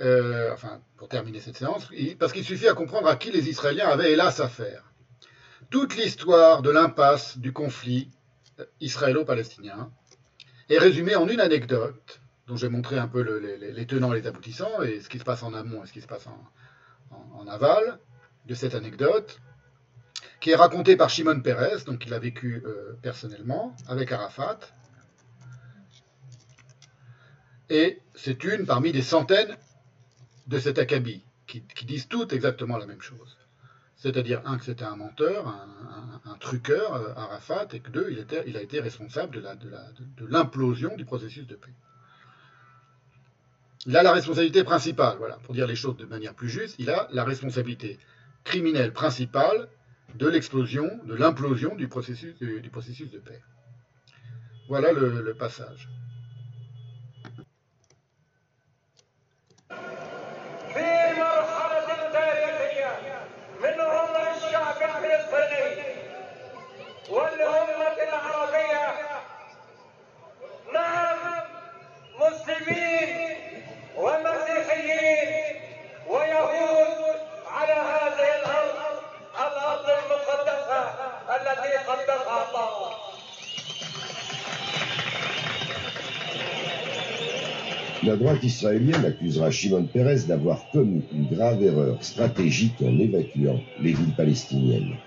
Euh, 0.00 0.52
enfin, 0.52 0.80
pour 0.96 1.08
terminer 1.08 1.40
cette 1.40 1.56
séance, 1.56 1.88
parce 2.20 2.32
qu'il 2.32 2.44
suffit 2.44 2.68
à 2.68 2.74
comprendre 2.74 3.08
à 3.08 3.16
qui 3.16 3.32
les 3.32 3.48
Israéliens 3.48 3.88
avaient 3.88 4.12
hélas 4.12 4.38
affaire. 4.38 4.92
Toute 5.70 5.96
l'histoire 5.96 6.62
de 6.62 6.70
l'impasse 6.70 7.36
du 7.38 7.52
conflit 7.52 8.08
euh, 8.60 8.64
israélo-palestinien 8.80 9.90
est 10.68 10.78
résumée 10.78 11.16
en 11.16 11.26
une 11.26 11.40
anecdote, 11.40 12.20
dont 12.46 12.54
j'ai 12.54 12.68
montré 12.68 12.96
un 12.96 13.08
peu 13.08 13.22
le, 13.22 13.38
les, 13.40 13.86
tenants 13.86 14.12
et 14.12 14.20
les 14.20 14.28
aboutissants, 14.28 14.82
et 14.82 15.00
ce 15.00 15.08
qui 15.08 15.18
se 15.18 15.24
passe 15.24 15.42
en 15.42 15.52
amont 15.52 15.82
et 15.82 15.86
ce 15.88 15.92
qui 15.92 16.00
se 16.00 16.06
passe 16.06 16.28
en, 16.28 17.46
aval 17.48 17.98
de 18.46 18.54
cette 18.54 18.74
anecdote, 18.74 19.40
qui 20.40 20.50
est 20.50 20.56
racontée 20.56 20.96
par 20.96 21.10
Shimon 21.10 21.40
Peres, 21.40 21.84
donc 21.86 22.06
il 22.06 22.14
a 22.14 22.18
vécu 22.20 22.62
euh, 22.64 22.96
personnellement 23.02 23.74
avec 23.88 24.12
Arafat, 24.12 24.60
et 27.68 28.00
c'est 28.14 28.44
une 28.44 28.64
parmi 28.64 28.92
des 28.92 29.02
centaines 29.02 29.56
de 30.48 30.58
cet 30.58 30.78
acabit 30.78 31.22
qui, 31.46 31.62
disent 31.86 32.08
toutes 32.08 32.32
exactement 32.32 32.76
la 32.76 32.86
même 32.86 33.00
chose. 33.00 33.36
C'est-à-dire, 33.96 34.42
un, 34.44 34.58
que 34.58 34.64
c'était 34.64 34.84
un 34.84 34.96
menteur, 34.96 35.48
un, 35.48 36.20
un, 36.26 36.30
un 36.30 36.34
truqueur, 36.36 36.94
euh, 36.94 37.14
Arafat, 37.16 37.68
et 37.72 37.80
que 37.80 37.90
deux, 37.90 38.10
il, 38.46 38.56
a 38.56 38.62
été 38.62 38.80
responsable 38.80 39.42
de 39.42 40.26
l'implosion 40.26 40.94
du 40.96 41.04
processus 41.04 41.46
de 41.46 41.56
paix. 41.56 41.72
Il 43.86 43.96
a 43.96 44.02
la 44.02 44.12
responsabilité 44.12 44.62
principale, 44.62 45.16
voilà, 45.18 45.36
pour 45.36 45.54
dire 45.54 45.66
les 45.66 45.76
choses 45.76 45.96
de 45.96 46.04
manière 46.04 46.34
plus 46.34 46.50
juste, 46.50 46.76
il 46.78 46.90
a 46.90 47.08
la 47.12 47.24
responsabilité 47.24 47.98
criminelle 48.44 48.92
principale 48.92 49.68
de 50.14 50.28
l'explosion, 50.28 50.90
de 51.04 51.14
l'implosion 51.14 51.74
du 51.74 51.88
processus, 51.88 52.38
de 52.38 53.18
paix. 53.18 53.42
Voilà 54.68 54.92
le 54.92 55.34
passage. 55.34 55.88
ويهود 76.37 77.17
على 77.47 77.73
هذه 77.91 78.29
الأرض 78.39 78.77
الأرض 79.47 79.85
المقدسة 79.99 80.81
التي 81.35 81.73
قدسها 81.89 82.37
الله 82.49 82.93
La 88.05 88.17
droite 88.17 88.43
israélienne 88.43 89.05
accusera 89.05 89.49
Shimon 89.49 89.85
Peres 89.85 90.25
d'avoir 90.27 90.69
commis 90.71 91.03
une 91.13 91.27
grave 91.27 91.63
erreur 91.63 92.03
stratégique 92.03 92.81
en 92.81 92.99
évacuant 92.99 93.61
les 93.79 93.93
villes 93.93 94.15
palestiniennes. 94.17 94.97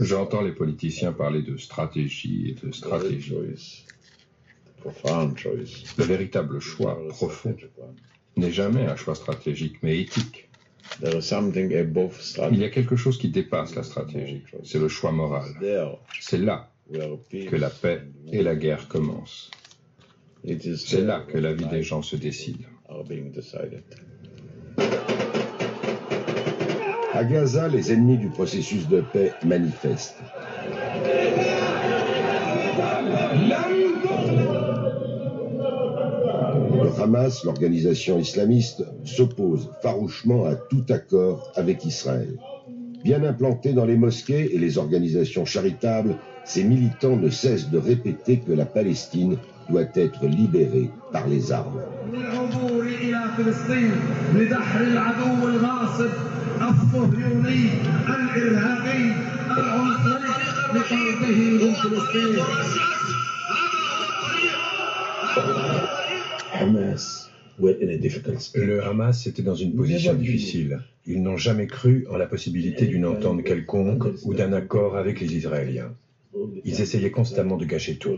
J'entends 0.00 0.40
les 0.40 0.52
politiciens 0.52 1.12
parler 1.12 1.42
de 1.42 1.58
stratégie 1.58 2.50
et 2.50 2.66
de 2.66 2.72
stratégie. 2.72 3.34
Le 4.85 6.03
véritable 6.03 6.59
choix 6.59 6.99
profond 7.09 7.55
n'est 8.35 8.51
jamais 8.51 8.85
un 8.85 8.95
choix 8.95 9.15
stratégique, 9.15 9.77
mais 9.83 9.99
éthique. 9.99 10.49
Il 11.01 12.59
y 12.59 12.63
a 12.63 12.69
quelque 12.69 12.95
chose 12.95 13.17
qui 13.17 13.29
dépasse 13.29 13.75
la 13.75 13.83
stratégie, 13.83 14.43
c'est 14.63 14.79
le 14.79 14.87
choix 14.87 15.11
moral. 15.11 15.51
C'est 16.19 16.37
là 16.37 16.69
que 16.91 17.55
la 17.55 17.69
paix 17.69 18.03
et 18.31 18.43
la 18.43 18.55
guerre 18.55 18.87
commencent. 18.87 19.49
C'est 20.45 21.01
là 21.01 21.21
que 21.21 21.37
la 21.37 21.53
vie 21.53 21.65
des 21.65 21.83
gens 21.83 22.01
se 22.01 22.15
décide. 22.15 22.65
À 27.13 27.23
Gaza, 27.23 27.67
les 27.67 27.93
ennemis 27.93 28.17
du 28.17 28.29
processus 28.29 28.87
de 28.87 29.01
paix 29.01 29.33
manifestent. 29.45 30.19
Hamas, 37.03 37.43
l'organisation 37.43 38.17
islamiste, 38.17 38.85
s'oppose 39.03 39.69
farouchement 39.81 40.45
à 40.45 40.55
tout 40.55 40.85
accord 40.89 41.51
avec 41.55 41.83
Israël. 41.83 42.37
Bien 43.03 43.23
implantés 43.23 43.73
dans 43.73 43.83
les 43.85 43.97
mosquées 43.97 44.55
et 44.55 44.57
les 44.57 44.77
organisations 44.77 45.43
charitables, 45.43 46.15
ces 46.45 46.63
militants 46.63 47.17
ne 47.17 47.29
cessent 47.29 47.69
de 47.69 47.77
répéter 47.77 48.39
que 48.39 48.53
la 48.53 48.65
Palestine 48.65 49.37
doit 49.69 49.87
être 49.95 50.25
libérée 50.25 50.89
par 51.11 51.27
les 51.27 51.51
armes. 51.51 51.81
Le 67.59 68.83
Hamas 68.83 69.27
était 69.27 69.43
dans 69.43 69.55
une 69.55 69.73
position 69.73 70.13
difficile. 70.15 70.79
Ils 71.05 71.21
n'ont 71.21 71.37
jamais 71.37 71.67
cru 71.67 72.05
en 72.09 72.17
la 72.17 72.25
possibilité 72.25 72.85
d'une 72.85 73.05
entente 73.05 73.43
quelconque 73.43 74.05
ou 74.23 74.33
d'un 74.33 74.53
accord 74.53 74.97
avec 74.97 75.19
les 75.19 75.35
Israéliens. 75.35 75.93
Ils 76.65 76.81
essayaient 76.81 77.11
constamment 77.11 77.57
de 77.57 77.65
cacher 77.65 77.97
tout. 77.97 78.17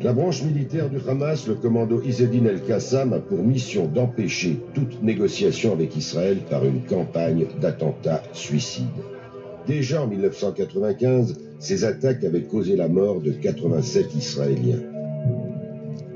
La 0.00 0.14
branche 0.14 0.42
militaire 0.42 0.88
du 0.88 0.96
Hamas, 1.06 1.46
le 1.46 1.54
commando 1.54 2.00
Izzedine 2.02 2.46
El-Qassam, 2.46 3.12
a 3.12 3.18
pour 3.18 3.42
mission 3.42 3.86
d'empêcher 3.86 4.58
toute 4.72 5.02
négociation 5.02 5.72
avec 5.72 5.94
Israël 5.96 6.38
par 6.48 6.64
une 6.64 6.82
campagne 6.84 7.46
d'attentats 7.60 8.22
suicides. 8.32 8.86
Déjà 9.66 10.02
en 10.02 10.06
1995, 10.06 11.36
ces 11.58 11.84
attaques 11.84 12.24
avaient 12.24 12.44
causé 12.44 12.76
la 12.76 12.88
mort 12.88 13.20
de 13.20 13.32
87 13.32 14.14
Israéliens. 14.14 14.80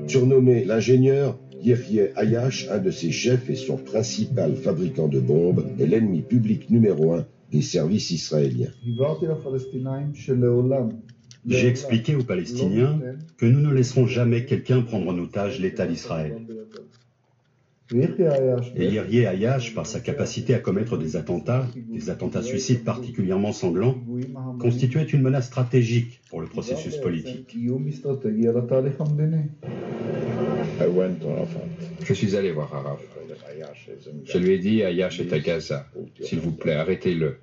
Surnommé 0.07 0.65
l'ingénieur, 0.65 1.37
Yehye 1.65 2.11
Ayash, 2.15 2.67
un 2.69 2.77
de 2.77 2.91
ses 2.91 3.11
chefs 3.11 3.49
et 3.49 3.55
son 3.55 3.77
principal 3.77 4.55
fabricant 4.55 5.07
de 5.07 5.19
bombes, 5.19 5.65
est 5.79 5.87
l'ennemi 5.87 6.21
public 6.21 6.69
numéro 6.69 7.13
un 7.13 7.25
des 7.51 7.63
services 7.63 8.11
israéliens. 8.11 8.69
J'ai 11.47 11.67
expliqué 11.67 12.15
aux 12.15 12.23
Palestiniens 12.23 12.99
que 13.37 13.45
nous 13.47 13.61
ne 13.61 13.73
laisserons 13.73 14.05
jamais 14.05 14.45
quelqu'un 14.45 14.81
prendre 14.81 15.11
en 15.11 15.17
otage 15.17 15.59
l'État 15.59 15.87
d'Israël. 15.87 16.35
Et 17.91 18.85
Yehye 18.85 19.25
Ayash, 19.25 19.75
par 19.75 19.85
sa 19.85 19.99
capacité 19.99 20.55
à 20.55 20.59
commettre 20.59 20.97
des 20.97 21.15
attentats, 21.15 21.67
des 21.75 22.09
attentats 22.09 22.41
suicides 22.41 22.83
particulièrement 22.83 23.51
sanglants, 23.51 23.95
constituait 24.59 25.03
une 25.03 25.21
menace 25.21 25.47
stratégique 25.47 26.21
pour 26.29 26.41
le 26.41 26.47
processus 26.47 26.97
politique. 26.97 27.55
Je 32.03 32.13
suis 32.13 32.35
allé 32.35 32.51
voir 32.51 32.73
Araf. 32.73 32.99
Je 34.25 34.37
lui 34.37 34.53
ai 34.53 34.59
dit, 34.59 34.83
Ayash 34.83 35.19
est 35.19 35.33
à 35.33 35.39
Gaza. 35.39 35.87
S'il 36.21 36.39
vous 36.39 36.51
plaît, 36.51 36.73
arrêtez-le. 36.73 37.37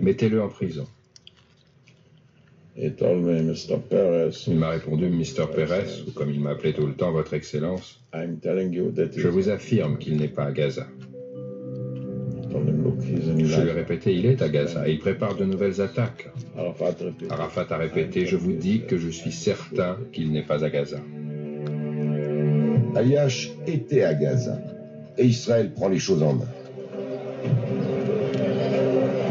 Mettez-le 0.00 0.42
en 0.42 0.48
prison. 0.48 0.86
Il 2.76 2.92
m'a 4.54 4.70
répondu, 4.70 5.08
Mr. 5.08 5.46
Perez, 5.54 6.04
ou 6.06 6.12
comme 6.12 6.30
il 6.30 6.40
m'appelait 6.40 6.72
tout 6.72 6.86
le 6.86 6.94
temps, 6.94 7.10
Votre 7.10 7.34
Excellence, 7.34 8.00
je 8.14 9.28
vous 9.28 9.48
affirme 9.48 9.98
qu'il 9.98 10.16
n'est 10.16 10.28
pas 10.28 10.44
à 10.44 10.52
Gaza. 10.52 10.86
Je 12.50 13.60
lui 13.60 13.68
ai 13.68 13.72
répété, 13.72 14.14
il 14.14 14.26
est 14.26 14.42
à 14.42 14.48
Gaza 14.48 14.88
et 14.88 14.92
il 14.92 14.98
prépare 15.00 15.34
de 15.34 15.44
nouvelles 15.44 15.80
attaques. 15.80 16.28
Arafat 17.30 17.66
a 17.70 17.76
répété, 17.76 18.26
je 18.26 18.36
vous 18.36 18.52
dis 18.52 18.82
que 18.86 18.96
je 18.96 19.08
suis 19.08 19.32
certain 19.32 19.98
qu'il 20.12 20.30
n'est 20.30 20.44
pas 20.44 20.64
à 20.64 20.70
Gaza. 20.70 21.00
Ayash 22.94 23.50
était 23.66 24.04
à 24.04 24.14
Gaza 24.14 24.58
et 25.16 25.24
Israël 25.26 25.72
prend 25.72 25.88
les 25.88 25.98
choses 25.98 26.22
en 26.22 26.34
main. 26.34 26.48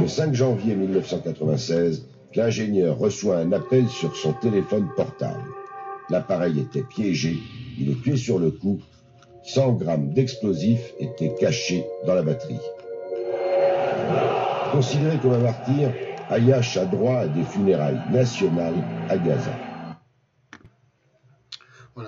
Le 0.02 0.08
5 0.08 0.34
janvier 0.34 0.76
1996, 0.76 2.06
l'ingénieur 2.36 2.98
reçoit 2.98 3.38
un 3.38 3.52
appel 3.52 3.88
sur 3.88 4.16
son 4.16 4.34
téléphone 4.34 4.88
portable. 4.96 5.44
L'appareil 6.10 6.60
était 6.60 6.84
piégé, 6.84 7.38
il 7.80 7.92
est 7.92 8.02
tué 8.02 8.16
sur 8.16 8.40
le 8.40 8.52
coup, 8.52 8.80
100 9.44 9.74
grammes 9.74 10.14
d'explosifs 10.14 10.94
étaient 11.00 11.34
cachés 11.40 11.84
dans 12.06 12.14
la 12.14 12.22
batterie. 12.22 12.60
Considéré 14.72 15.18
comme 15.18 15.34
un 15.34 15.40
martyr, 15.40 15.92
Ayash 16.30 16.78
a 16.78 16.86
droit 16.86 17.20
à 17.20 17.28
des 17.28 17.44
funérailles 17.44 18.00
nationales 18.12 18.84
à 19.10 19.18
Gaza. 19.18 19.52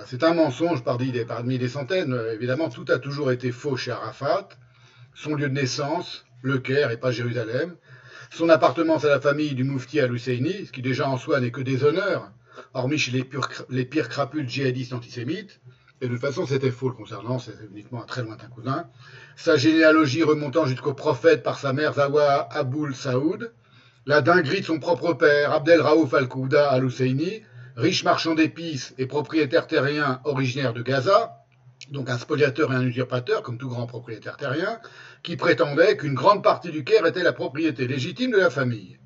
C'est 0.06 0.22
un 0.22 0.34
mensonge 0.34 0.84
parmi 0.84 1.10
des, 1.58 1.68
centaines. 1.68 2.12
Euh, 2.12 2.34
Évidemment, 2.34 2.68
tout 2.68 2.84
a 2.88 2.98
toujours 2.98 3.32
été 3.32 3.50
faux 3.50 3.76
chez 3.76 3.90
Arafat. 3.90 4.48
Son 5.14 5.34
lieu 5.34 5.48
de 5.48 5.54
naissance, 5.54 6.24
le 6.42 6.58
Caire 6.58 6.90
et 6.90 6.96
pas 6.96 7.10
Jérusalem. 7.10 7.74
Son 8.30 8.48
appartenance 8.48 9.04
à 9.04 9.08
la 9.08 9.20
famille 9.20 9.54
du 9.54 9.64
Moufti 9.64 9.98
al-Husseini, 9.98 10.66
ce 10.66 10.72
qui 10.72 10.82
déjà 10.82 11.08
en 11.08 11.16
soi 11.16 11.40
n'est 11.40 11.50
que 11.50 11.60
des 11.60 11.82
honneurs, 11.82 12.30
hormis 12.74 12.98
chez 12.98 13.10
les, 13.10 13.84
pires 13.84 14.08
crapules 14.08 14.48
djihadistes 14.48 14.92
antisémites. 14.92 15.60
Et 16.00 16.06
de 16.06 16.12
toute 16.12 16.20
façon, 16.20 16.46
c'était 16.46 16.70
faux 16.70 16.92
concernant, 16.92 17.38
c'est 17.38 17.56
uniquement 17.72 18.02
un 18.02 18.06
très 18.06 18.22
lointain 18.22 18.46
cousin. 18.46 18.86
Sa 19.36 19.56
généalogie 19.56 20.22
remontant 20.22 20.64
jusqu'au 20.66 20.94
prophète 20.94 21.42
par 21.42 21.58
sa 21.58 21.72
mère 21.72 21.94
Zawa 21.94 22.48
Aboul 22.52 22.94
Saoud. 22.94 23.52
La 24.06 24.22
dinguerie 24.22 24.60
de 24.60 24.66
son 24.66 24.78
propre 24.78 25.12
père, 25.12 25.52
Abdel 25.52 25.80
Raouf 25.80 26.14
al-Kouda 26.14 26.70
al-Husseini, 26.70 27.42
riche 27.80 28.04
marchand 28.04 28.34
d'épices 28.34 28.94
et 28.98 29.06
propriétaire 29.06 29.66
terrien 29.66 30.20
originaire 30.24 30.74
de 30.74 30.82
Gaza, 30.82 31.36
donc 31.90 32.10
un 32.10 32.18
spoliateur 32.18 32.72
et 32.72 32.76
un 32.76 32.82
usurpateur, 32.82 33.42
comme 33.42 33.56
tout 33.58 33.68
grand 33.68 33.86
propriétaire 33.86 34.36
terrien, 34.36 34.78
qui 35.22 35.36
prétendait 35.36 35.96
qu'une 35.96 36.14
grande 36.14 36.44
partie 36.44 36.70
du 36.70 36.84
Caire 36.84 37.06
était 37.06 37.22
la 37.22 37.32
propriété 37.32 37.86
légitime 37.88 38.32
de 38.32 38.36
la 38.36 38.50
famille. 38.50 38.98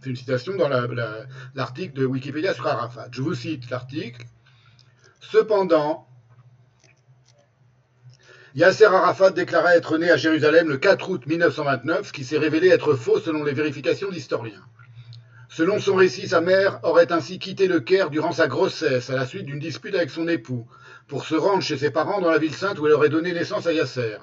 C'est 0.00 0.10
une 0.10 0.16
citation 0.16 0.56
dans 0.56 0.68
la- 0.68 0.86
la- 0.88 1.24
l'article 1.54 1.94
de 1.94 2.04
Wikipédia 2.04 2.52
sur 2.52 2.66
Arafat. 2.66 3.08
Je 3.12 3.22
vous 3.22 3.34
cite 3.34 3.70
l'article. 3.70 4.24
Cependant, 5.20 6.06
Yasser 8.56 8.86
Arafat 8.86 9.30
déclara 9.30 9.76
être 9.76 9.98
né 9.98 10.10
à 10.10 10.16
Jérusalem 10.16 10.68
le 10.68 10.78
4 10.78 11.08
août 11.10 11.26
1929, 11.26 12.08
ce 12.08 12.12
qui 12.12 12.24
s'est 12.24 12.38
révélé 12.38 12.68
être 12.68 12.94
faux 12.94 13.20
selon 13.20 13.44
les 13.44 13.52
vérifications 13.52 14.10
d'historiens. 14.10 14.64
Selon 15.48 15.78
son 15.78 15.94
récit, 15.94 16.28
sa 16.28 16.40
mère 16.40 16.80
aurait 16.82 17.12
ainsi 17.12 17.38
quitté 17.38 17.68
le 17.68 17.80
Caire 17.80 18.10
durant 18.10 18.32
sa 18.32 18.48
grossesse, 18.48 19.10
à 19.10 19.14
la 19.14 19.26
suite 19.26 19.46
d'une 19.46 19.60
dispute 19.60 19.94
avec 19.94 20.10
son 20.10 20.26
époux, 20.28 20.66
pour 21.06 21.24
se 21.24 21.34
rendre 21.34 21.62
chez 21.62 21.76
ses 21.76 21.90
parents 21.90 22.20
dans 22.20 22.30
la 22.30 22.38
ville 22.38 22.54
sainte 22.54 22.78
où 22.78 22.86
elle 22.86 22.92
aurait 22.92 23.08
donné 23.08 23.32
naissance 23.32 23.66
à 23.66 23.72
Yasser. 23.72 24.18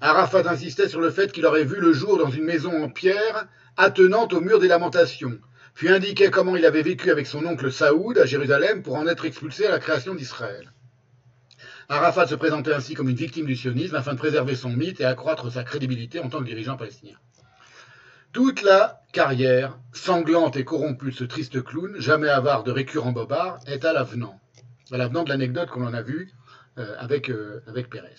Arafat 0.00 0.48
insistait 0.48 0.88
sur 0.88 1.00
le 1.00 1.10
fait 1.10 1.32
qu'il 1.32 1.46
aurait 1.46 1.64
vu 1.64 1.80
le 1.80 1.92
jour 1.92 2.18
dans 2.18 2.30
une 2.30 2.44
maison 2.44 2.82
en 2.82 2.90
pierre 2.90 3.46
attenante 3.76 4.34
au 4.34 4.40
mur 4.40 4.60
des 4.60 4.68
lamentations, 4.68 5.38
puis 5.74 5.88
indiquait 5.88 6.30
comment 6.30 6.56
il 6.56 6.66
avait 6.66 6.82
vécu 6.82 7.10
avec 7.10 7.26
son 7.26 7.44
oncle 7.46 7.72
Saoud 7.72 8.18
à 8.18 8.26
Jérusalem 8.26 8.82
pour 8.82 8.96
en 8.96 9.06
être 9.06 9.24
expulsé 9.24 9.66
à 9.66 9.70
la 9.70 9.78
création 9.78 10.14
d'Israël. 10.14 10.72
Arafat 11.88 12.26
se 12.26 12.34
présentait 12.34 12.72
ainsi 12.72 12.94
comme 12.94 13.08
une 13.08 13.16
victime 13.16 13.46
du 13.46 13.56
sionisme 13.56 13.96
afin 13.96 14.12
de 14.12 14.18
préserver 14.18 14.56
son 14.56 14.70
mythe 14.70 15.00
et 15.00 15.04
accroître 15.04 15.50
sa 15.50 15.64
crédibilité 15.64 16.20
en 16.20 16.28
tant 16.28 16.40
que 16.40 16.44
dirigeant 16.44 16.76
palestinien. 16.76 17.16
Toute 18.34 18.62
la 18.62 19.00
carrière 19.12 19.78
sanglante 19.92 20.56
et 20.56 20.64
corrompue 20.64 21.12
de 21.12 21.14
ce 21.14 21.22
triste 21.22 21.62
clown, 21.62 21.94
jamais 22.00 22.28
avare 22.28 22.64
de 22.64 22.72
récurrents 22.72 23.12
bobards, 23.12 23.60
est 23.68 23.84
à 23.84 23.92
l'avenant. 23.92 24.40
À 24.90 24.96
l'avenant 24.96 25.22
de 25.22 25.28
l'anecdote 25.28 25.70
qu'on 25.70 25.86
en 25.86 25.94
a 25.94 26.02
vue 26.02 26.32
euh, 26.78 26.96
avec, 26.98 27.30
euh, 27.30 27.62
avec 27.68 27.88
Pérez. 27.88 28.16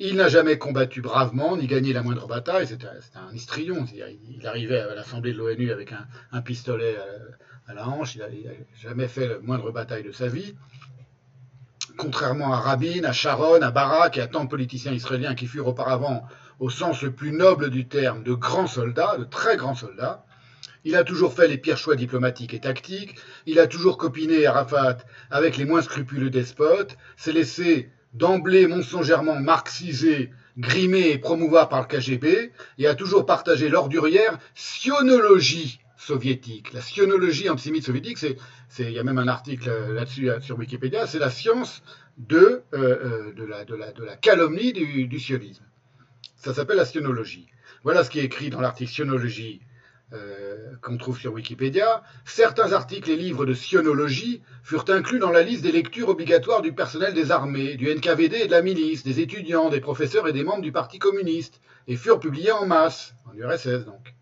Il 0.00 0.16
n'a 0.16 0.26
jamais 0.26 0.58
combattu 0.58 1.00
bravement, 1.00 1.56
ni 1.56 1.68
gagné 1.68 1.92
la 1.92 2.02
moindre 2.02 2.26
bataille. 2.26 2.66
C'était 2.66 2.88
un 3.14 3.32
histrion. 3.32 3.86
Il 3.94 4.44
arrivait 4.48 4.80
à 4.80 4.96
l'Assemblée 4.96 5.32
de 5.32 5.38
l'ONU 5.38 5.70
avec 5.70 5.92
un, 6.32 6.42
pistolet 6.42 6.96
à, 7.68 7.74
la 7.74 7.86
hanche. 7.86 8.16
Il 8.16 8.20
n'a 8.20 8.52
jamais 8.82 9.06
fait 9.06 9.28
la 9.28 9.38
moindre 9.38 9.70
bataille 9.70 10.02
de 10.02 10.10
sa 10.10 10.26
vie. 10.26 10.56
Contrairement 11.96 12.52
à 12.52 12.56
Rabin, 12.56 13.04
à 13.04 13.12
Sharon, 13.12 13.62
à 13.62 13.70
Barak 13.70 14.18
et 14.18 14.22
à 14.22 14.26
tant 14.26 14.42
de 14.42 14.48
politiciens 14.48 14.92
israéliens 14.92 15.36
qui 15.36 15.46
furent 15.46 15.68
auparavant, 15.68 16.26
au 16.60 16.70
sens 16.70 17.02
le 17.02 17.12
plus 17.12 17.32
noble 17.32 17.70
du 17.70 17.86
terme, 17.86 18.22
de 18.22 18.32
grands 18.32 18.66
soldats, 18.66 19.16
de 19.18 19.24
très 19.24 19.56
grands 19.56 19.74
soldats, 19.74 20.24
il 20.84 20.96
a 20.96 21.04
toujours 21.04 21.34
fait 21.34 21.48
les 21.48 21.58
pires 21.58 21.78
choix 21.78 21.94
diplomatiques 21.94 22.54
et 22.54 22.60
tactiques, 22.60 23.16
il 23.46 23.58
a 23.60 23.66
toujours 23.66 23.98
copiné 23.98 24.46
Arafat 24.46 24.98
avec 25.30 25.56
les 25.56 25.64
moins 25.64 25.82
scrupuleux 25.82 26.30
despotes, 26.30 26.96
s'est 27.16 27.32
laissé 27.32 27.90
d'emblée 28.14 28.66
mensongèrement 28.66 29.38
marxisé, 29.38 30.30
grimé 30.58 31.10
et 31.10 31.18
promouvoir 31.18 31.68
par 31.68 31.80
le 31.80 31.86
KGB, 31.86 32.52
et 32.78 32.86
a 32.86 32.94
toujours 32.94 33.26
partagé 33.26 33.68
l'ordurière 33.68 34.38
sionologie 34.54 35.80
soviétique. 35.96 36.72
La 36.72 36.80
sionologie 36.80 37.48
antisémite 37.48 37.84
soviétique, 37.84 38.18
c'est, 38.18 38.36
il 38.80 38.90
y 38.90 38.98
a 38.98 39.04
même 39.04 39.18
un 39.18 39.28
article 39.28 39.70
là-dessus 39.94 40.30
sur 40.40 40.58
Wikipédia, 40.58 41.06
c'est 41.06 41.20
la 41.20 41.30
science 41.30 41.82
de, 42.18 42.36
euh, 42.36 42.62
euh, 42.74 43.32
de, 43.32 43.44
la, 43.44 43.64
de, 43.64 43.74
la, 43.74 43.92
de, 43.92 44.04
la, 44.04 44.16
calomnie 44.16 44.72
du, 44.72 45.06
du 45.06 45.20
sionisme. 45.20 45.64
Ça 46.42 46.52
s'appelle 46.52 46.76
la 46.76 46.84
sionologie. 46.84 47.46
Voilà 47.84 48.02
ce 48.02 48.10
qui 48.10 48.18
est 48.18 48.24
écrit 48.24 48.50
dans 48.50 48.60
l'article 48.60 48.90
sionologie 48.90 49.60
euh, 50.12 50.74
qu'on 50.82 50.96
trouve 50.96 51.16
sur 51.16 51.32
Wikipédia, 51.32 52.02
certains 52.24 52.72
articles 52.72 53.08
et 53.10 53.16
livres 53.16 53.46
de 53.46 53.54
sionologie 53.54 54.42
furent 54.64 54.84
inclus 54.88 55.20
dans 55.20 55.30
la 55.30 55.42
liste 55.42 55.62
des 55.62 55.70
lectures 55.70 56.08
obligatoires 56.08 56.60
du 56.60 56.72
personnel 56.72 57.14
des 57.14 57.30
armées, 57.30 57.76
du 57.76 57.94
NKVD 57.94 58.38
et 58.38 58.46
de 58.46 58.50
la 58.50 58.60
milice, 58.60 59.04
des 59.04 59.20
étudiants, 59.20 59.70
des 59.70 59.80
professeurs 59.80 60.26
et 60.26 60.32
des 60.32 60.42
membres 60.42 60.62
du 60.62 60.72
Parti 60.72 60.98
communiste, 60.98 61.60
et 61.86 61.96
furent 61.96 62.18
publiés 62.18 62.50
en 62.50 62.66
masse, 62.66 63.14
en 63.30 63.34
URSS 63.34 63.86
donc. 63.86 64.12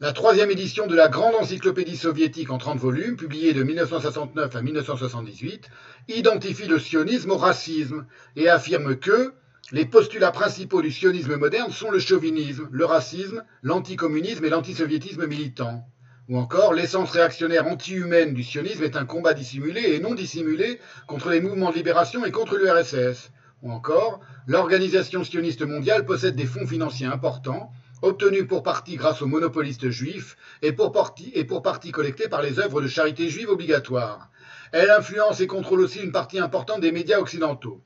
La 0.00 0.12
troisième 0.12 0.52
édition 0.52 0.86
de 0.86 0.94
la 0.94 1.08
Grande 1.08 1.34
Encyclopédie 1.34 1.96
soviétique 1.96 2.50
en 2.50 2.58
30 2.58 2.78
volumes, 2.78 3.16
publiée 3.16 3.52
de 3.52 3.64
1969 3.64 4.54
à 4.54 4.62
1978, 4.62 5.68
identifie 6.06 6.68
le 6.68 6.78
sionisme 6.78 7.32
au 7.32 7.36
racisme 7.36 8.06
et 8.36 8.48
affirme 8.48 8.94
que, 8.94 9.34
les 9.72 9.86
postulats 9.86 10.30
principaux 10.30 10.82
du 10.82 10.92
sionisme 10.92 11.34
moderne 11.34 11.72
sont 11.72 11.90
le 11.90 11.98
chauvinisme, 11.98 12.68
le 12.70 12.84
racisme, 12.84 13.42
l'anticommunisme 13.64 14.44
et 14.44 14.50
l'antisoviétisme 14.50 15.26
militant. 15.26 15.84
Ou 16.28 16.38
encore, 16.38 16.74
l'essence 16.74 17.10
réactionnaire 17.10 17.66
anti-humaine 17.66 18.34
du 18.34 18.44
sionisme 18.44 18.84
est 18.84 18.96
un 18.96 19.04
combat 19.04 19.34
dissimulé 19.34 19.80
et 19.80 19.98
non 19.98 20.14
dissimulé 20.14 20.78
contre 21.08 21.30
les 21.30 21.40
mouvements 21.40 21.72
de 21.72 21.76
libération 21.76 22.24
et 22.24 22.30
contre 22.30 22.56
l'URSS. 22.56 23.32
Ou 23.62 23.72
encore, 23.72 24.20
l'organisation 24.46 25.24
sioniste 25.24 25.62
mondiale 25.62 26.04
possède 26.04 26.36
des 26.36 26.46
fonds 26.46 26.68
financiers 26.68 27.06
importants, 27.06 27.72
obtenus 28.02 28.46
pour 28.46 28.62
partie 28.62 28.96
grâce 28.96 29.22
aux 29.22 29.26
monopolistes 29.26 29.90
juifs 29.90 30.36
et 30.62 30.72
pour 30.72 30.92
partie, 30.92 31.92
collectés 31.92 32.28
par 32.28 32.42
les 32.42 32.58
œuvres 32.58 32.80
de 32.80 32.88
charité 32.88 33.28
juive 33.28 33.50
obligatoires. 33.50 34.30
Elle 34.72 34.90
influence 34.90 35.40
et 35.40 35.46
contrôle 35.46 35.80
aussi 35.80 36.00
une 36.00 36.12
partie 36.12 36.38
importante 36.38 36.80
des 36.80 36.92
médias 36.92 37.18
occidentaux. 37.18 37.82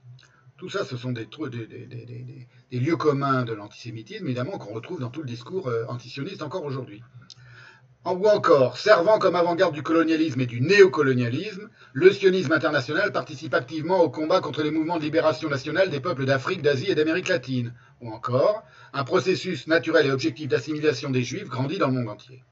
Tout 0.59 0.69
ça, 0.69 0.85
ce 0.85 0.97
sont 0.97 1.13
des, 1.13 1.29
lieux 2.71 2.97
communs 2.97 3.45
de 3.45 3.53
l'antisémitisme, 3.53 4.27
évidemment, 4.27 4.59
qu'on 4.59 4.75
retrouve 4.75 5.01
dans 5.01 5.11
tout 5.11 5.23
le 5.23 5.27
discours 5.27 5.69
euh, 5.69 5.85
antisioniste 5.89 6.43
encore 6.43 6.65
aujourd'hui. 6.65 7.03
Ou 8.05 8.27
encore, 8.27 8.79
servant 8.79 9.21
comme 9.21 9.37
avant-garde 9.37 9.75
du 9.75 9.85
colonialisme 9.85 10.41
et 10.41 10.47
du 10.47 10.61
néocolonialisme, 10.61 11.69
le 11.93 12.11
sionisme 12.11 12.51
international 12.51 13.13
participe 13.13 13.55
activement 13.55 14.01
au 14.01 14.11
combat 14.11 14.41
contre 14.41 14.65
les 14.65 14.73
mouvements 14.73 14.99
de 14.99 15.05
libération 15.05 15.49
nationale 15.49 15.89
des 15.89 16.01
peuples 16.01 16.25
d'Afrique, 16.25 16.63
d'Asie 16.63 16.91
et 16.91 16.97
d'Amérique 16.97 17.29
latine. 17.29 17.73
Ou 18.01 18.11
encore, 18.13 18.65
un 18.95 19.05
processus 19.05 19.67
naturel 19.67 20.07
et 20.07 20.11
objectif 20.11 20.49
d'assimilation 20.49 21.11
des 21.11 21.23
juifs 21.23 21.49
grandit 21.49 21.79
dans 21.79 21.89
le 21.89 21.95
monde 21.95 22.11
entier. 22.11 22.43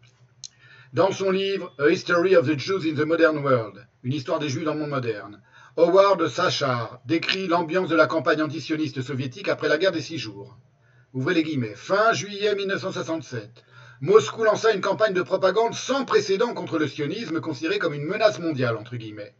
Dans 0.92 1.12
son 1.12 1.30
livre 1.30 1.74
A 1.78 1.90
History 1.90 2.34
of 2.34 2.48
the 2.48 2.58
Jews 2.58 2.86
in 2.86 2.94
the 2.94 3.06
Modern 3.06 3.38
World, 3.38 3.86
une 4.02 4.14
histoire 4.14 4.38
des 4.38 4.48
juifs 4.48 4.64
dans 4.64 4.74
le 4.74 4.80
monde 4.80 4.90
moderne, 4.90 5.42
Howard 5.76 6.28
Sachar 6.28 7.00
décrit 7.06 7.46
l'ambiance 7.46 7.88
de 7.88 7.96
la 7.96 8.06
campagne 8.06 8.42
antisioniste 8.42 9.02
soviétique 9.02 9.48
après 9.48 9.68
la 9.68 9.78
guerre 9.78 9.92
des 9.92 10.00
six 10.00 10.18
jours. 10.18 10.56
Ouvrez 11.12 11.34
les 11.34 11.42
guillemets. 11.42 11.74
Fin 11.74 12.12
juillet 12.12 12.54
1967, 12.54 13.64
Moscou 14.00 14.44
lança 14.44 14.72
une 14.72 14.80
campagne 14.80 15.12
de 15.12 15.22
propagande 15.22 15.74
sans 15.74 16.04
précédent 16.04 16.54
contre 16.54 16.78
le 16.78 16.88
sionisme, 16.88 17.40
considéré 17.40 17.78
comme 17.78 17.94
une 17.94 18.06
menace 18.06 18.38
mondiale, 18.38 18.76
entre 18.76 18.96
guillemets. 18.96 19.34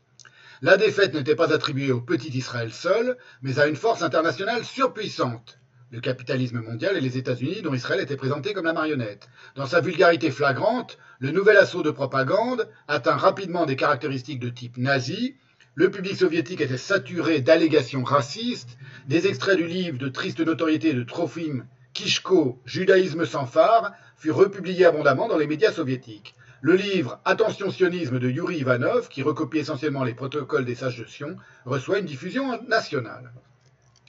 La 0.62 0.76
défaite 0.76 1.14
n'était 1.14 1.36
pas 1.36 1.54
attribuée 1.54 1.92
au 1.92 2.02
petit 2.02 2.36
Israël 2.36 2.72
seul, 2.72 3.16
mais 3.40 3.58
à 3.58 3.66
une 3.66 3.76
force 3.76 4.02
internationale 4.02 4.64
surpuissante, 4.64 5.59
le 5.90 6.00
capitalisme 6.00 6.60
mondial 6.60 6.96
et 6.96 7.00
les 7.00 7.18
États-Unis, 7.18 7.62
dont 7.62 7.74
Israël 7.74 8.00
était 8.00 8.16
présenté 8.16 8.52
comme 8.52 8.66
la 8.66 8.72
marionnette. 8.72 9.28
Dans 9.56 9.66
sa 9.66 9.80
vulgarité 9.80 10.30
flagrante, 10.30 10.98
le 11.18 11.32
nouvel 11.32 11.56
assaut 11.56 11.82
de 11.82 11.90
propagande 11.90 12.68
atteint 12.86 13.16
rapidement 13.16 13.66
des 13.66 13.76
caractéristiques 13.76 14.38
de 14.38 14.50
type 14.50 14.76
nazi, 14.76 15.34
le 15.74 15.90
public 15.90 16.16
soviétique 16.16 16.60
était 16.60 16.76
saturé 16.76 17.40
d'allégations 17.40 18.04
racistes. 18.04 18.76
Des 19.08 19.26
extraits 19.26 19.56
du 19.56 19.66
livre 19.66 19.98
de 19.98 20.08
triste 20.08 20.40
notoriété 20.40 20.92
de 20.92 21.02
Trofim 21.02 21.64
Kishko, 21.92 22.60
Judaïsme 22.64 23.24
sans 23.24 23.46
phare, 23.46 23.92
furent 24.16 24.36
republiés 24.36 24.84
abondamment 24.84 25.26
dans 25.26 25.38
les 25.38 25.46
médias 25.46 25.72
soviétiques. 25.72 26.34
Le 26.60 26.74
livre 26.74 27.20
Attention 27.24 27.70
sionisme 27.70 28.18
de 28.18 28.28
Yuri 28.28 28.58
Ivanov, 28.58 29.08
qui 29.08 29.22
recopie 29.22 29.58
essentiellement 29.58 30.04
les 30.04 30.14
protocoles 30.14 30.64
des 30.64 30.74
sages 30.74 30.98
de 30.98 31.04
Sion, 31.04 31.36
reçoit 31.64 31.98
une 31.98 32.06
diffusion 32.06 32.62
nationale. 32.68 33.32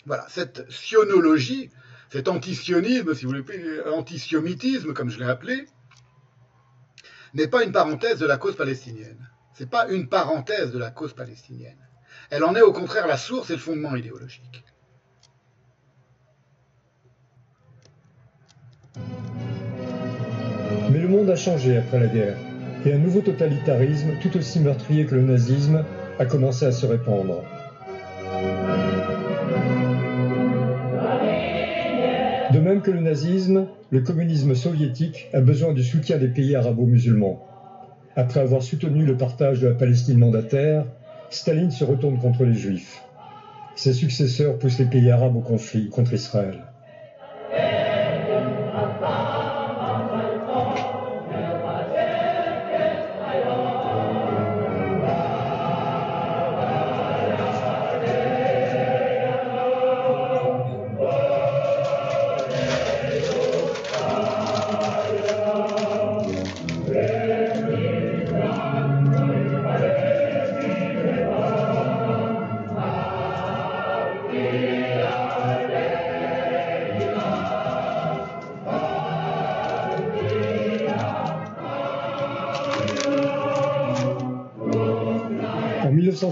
Voilà, 0.05 0.25
cette 0.29 0.69
sionologie, 0.71 1.69
cet 2.09 2.27
antisionisme, 2.27 3.13
si 3.13 3.25
vous 3.25 3.31
voulez, 3.31 3.81
antisiomitisme, 3.93 4.93
comme 4.93 5.09
je 5.09 5.19
l'ai 5.19 5.29
appelé, 5.29 5.67
n'est 7.33 7.47
pas 7.47 7.63
une 7.63 7.71
parenthèse 7.71 8.19
de 8.19 8.25
la 8.25 8.37
cause 8.37 8.55
palestinienne. 8.55 9.29
Ce 9.53 9.63
n'est 9.63 9.69
pas 9.69 9.87
une 9.89 10.09
parenthèse 10.09 10.71
de 10.71 10.79
la 10.79 10.91
cause 10.91 11.13
palestinienne. 11.13 11.77
Elle 12.29 12.43
en 12.43 12.55
est 12.55 12.61
au 12.61 12.73
contraire 12.73 13.07
la 13.07 13.17
source 13.17 13.49
et 13.49 13.53
le 13.53 13.59
fondement 13.59 13.95
idéologique. 13.95 14.63
Mais 20.91 20.99
le 20.99 21.07
monde 21.07 21.29
a 21.29 21.35
changé 21.35 21.77
après 21.77 21.99
la 21.99 22.07
guerre, 22.07 22.37
et 22.85 22.93
un 22.93 22.97
nouveau 22.97 23.21
totalitarisme, 23.21 24.17
tout 24.21 24.35
aussi 24.35 24.59
meurtrier 24.59 25.05
que 25.05 25.15
le 25.15 25.21
nazisme, 25.21 25.85
a 26.19 26.25
commencé 26.25 26.65
à 26.65 26.71
se 26.71 26.85
répandre. 26.85 27.43
Même 32.71 32.81
que 32.81 32.91
le 32.91 33.01
nazisme, 33.01 33.67
le 33.89 33.99
communisme 33.99 34.55
soviétique 34.55 35.27
a 35.33 35.41
besoin 35.41 35.73
du 35.73 35.83
soutien 35.83 36.17
des 36.17 36.29
pays 36.29 36.55
arabo-musulmans. 36.55 37.45
Après 38.15 38.39
avoir 38.39 38.63
soutenu 38.63 39.03
le 39.05 39.17
partage 39.17 39.59
de 39.59 39.67
la 39.67 39.73
Palestine 39.73 40.17
mandataire, 40.17 40.85
Staline 41.29 41.71
se 41.71 41.83
retourne 41.83 42.17
contre 42.17 42.45
les 42.45 42.53
Juifs. 42.53 43.03
Ses 43.75 43.91
successeurs 43.91 44.57
poussent 44.57 44.79
les 44.79 44.85
pays 44.85 45.11
arabes 45.11 45.35
au 45.35 45.41
conflit 45.41 45.89
contre 45.89 46.13
Israël. 46.13 46.70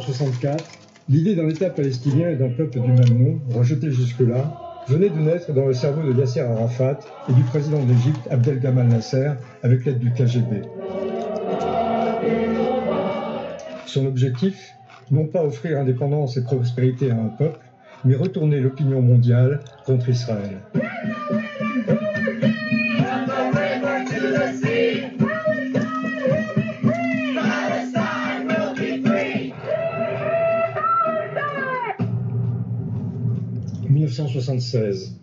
1964, 0.09 0.65
l'idée 1.07 1.35
d'un 1.35 1.47
État 1.47 1.69
palestinien 1.69 2.29
et 2.29 2.35
d'un 2.35 2.49
peuple 2.49 2.79
du 2.79 2.91
même 2.91 3.17
nom, 3.17 3.39
rejeté 3.53 3.91
jusque-là, 3.91 4.83
venait 4.87 5.09
de 5.09 5.19
naître 5.19 5.53
dans 5.53 5.67
le 5.67 5.73
cerveau 5.73 6.01
de 6.01 6.17
Yasser 6.17 6.39
Arafat 6.39 6.99
et 7.29 7.33
du 7.33 7.43
président 7.43 7.83
d'Égypte 7.83 8.27
Abdel 8.31 8.59
Gamal 8.59 8.87
Nasser 8.87 9.33
avec 9.61 9.85
l'aide 9.85 9.99
du 9.99 10.11
KGB. 10.11 10.63
Son 13.85 14.07
objectif, 14.07 14.73
non 15.11 15.25
pas 15.25 15.43
offrir 15.43 15.79
indépendance 15.79 16.37
et 16.37 16.43
prospérité 16.43 17.11
à 17.11 17.15
un 17.15 17.27
peuple, 17.27 17.59
mais 18.03 18.15
retourner 18.15 18.59
l'opinion 18.59 19.01
mondiale 19.01 19.59
contre 19.85 20.09
Israël. 20.09 20.57
«1976. 34.23 35.15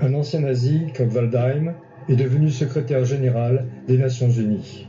Un 0.00 0.14
ancien 0.14 0.40
nazi, 0.40 0.86
comme 0.96 1.10
Waldheim, 1.10 1.74
est 2.08 2.16
devenu 2.16 2.50
secrétaire 2.50 3.04
général 3.04 3.66
des 3.86 3.98
Nations 3.98 4.30
Unies. 4.30 4.86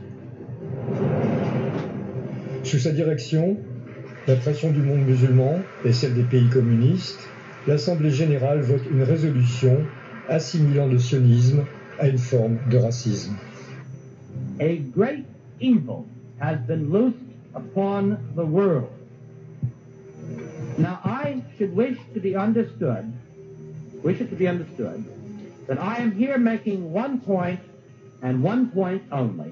Sous 2.62 2.78
sa 2.78 2.92
direction, 2.92 3.58
la 4.26 4.36
pression 4.36 4.70
du 4.70 4.80
monde 4.80 5.04
musulman 5.06 5.56
et 5.84 5.92
celle 5.92 6.14
des 6.14 6.22
pays 6.22 6.48
communistes, 6.48 7.28
l'Assemblée 7.66 8.10
générale 8.10 8.60
vote 8.60 8.82
une 8.90 9.02
résolution 9.02 9.76
assimilant 10.28 10.86
le 10.86 10.98
sionisme 10.98 11.64
à 11.98 12.08
une 12.08 12.18
forme 12.18 12.58
de 12.70 12.78
racisme. 12.78 13.36
A 14.60 14.76
great 14.96 15.24
evil 15.60 16.06
has 16.40 16.56
been 16.66 16.90
loosed 16.90 17.16
upon 17.54 18.16
the 18.36 18.44
world. 18.44 18.88
Now 20.80 20.98
I 21.04 21.42
should 21.58 21.76
wish 21.76 21.98
to 22.14 22.20
be 22.20 22.34
understood, 22.34 23.12
wish 24.02 24.18
it 24.20 24.30
to 24.30 24.36
be 24.36 24.48
understood, 24.48 25.04
that 25.68 25.78
I 25.78 25.98
am 25.98 26.12
here 26.12 26.38
making 26.38 26.90
one 26.90 27.20
point 27.20 27.60
and 28.22 28.42
one 28.42 28.70
point 28.70 29.02
only, 29.12 29.50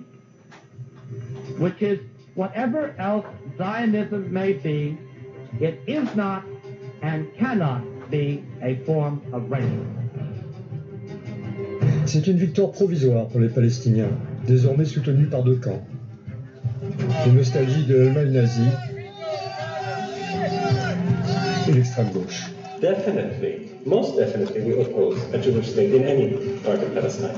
which 1.58 1.82
is 1.82 2.00
whatever 2.34 2.94
else 2.98 3.26
Zionism 3.58 4.32
may 4.32 4.54
be, 4.54 4.96
it 5.60 5.82
is 5.86 6.14
not 6.16 6.44
and 7.02 7.28
cannot 7.36 7.82
be 8.10 8.42
a 8.62 8.76
form 8.86 9.20
of 9.34 9.42
racism. 9.50 9.94
C'est 12.06 12.26
une 12.26 12.38
victoire 12.38 12.72
provisoire 12.72 13.28
pour 13.28 13.40
les 13.40 13.50
Palestiniens, 13.50 14.16
désormais 14.46 14.86
soutenus 14.86 15.28
par 15.28 15.42
deux 15.42 15.56
camps. 15.56 15.86
Une 17.26 17.34
nostalgie 17.34 17.84
de 17.84 17.96
l'Allemagne 17.98 18.32
nazie 18.32 18.70
et 21.67 21.72
l'extrême 21.72 22.11
gauche. 22.11 22.51
Definitely, 22.81 23.69
most 23.85 24.17
definitely, 24.17 24.61
we 24.61 24.73
oppose 24.81 25.17
a 25.33 25.38
Jewish 25.38 25.69
state 25.72 25.93
in 25.93 26.03
any 26.03 26.27
part 26.63 26.79
of 26.83 26.93
Palestine. 26.93 27.29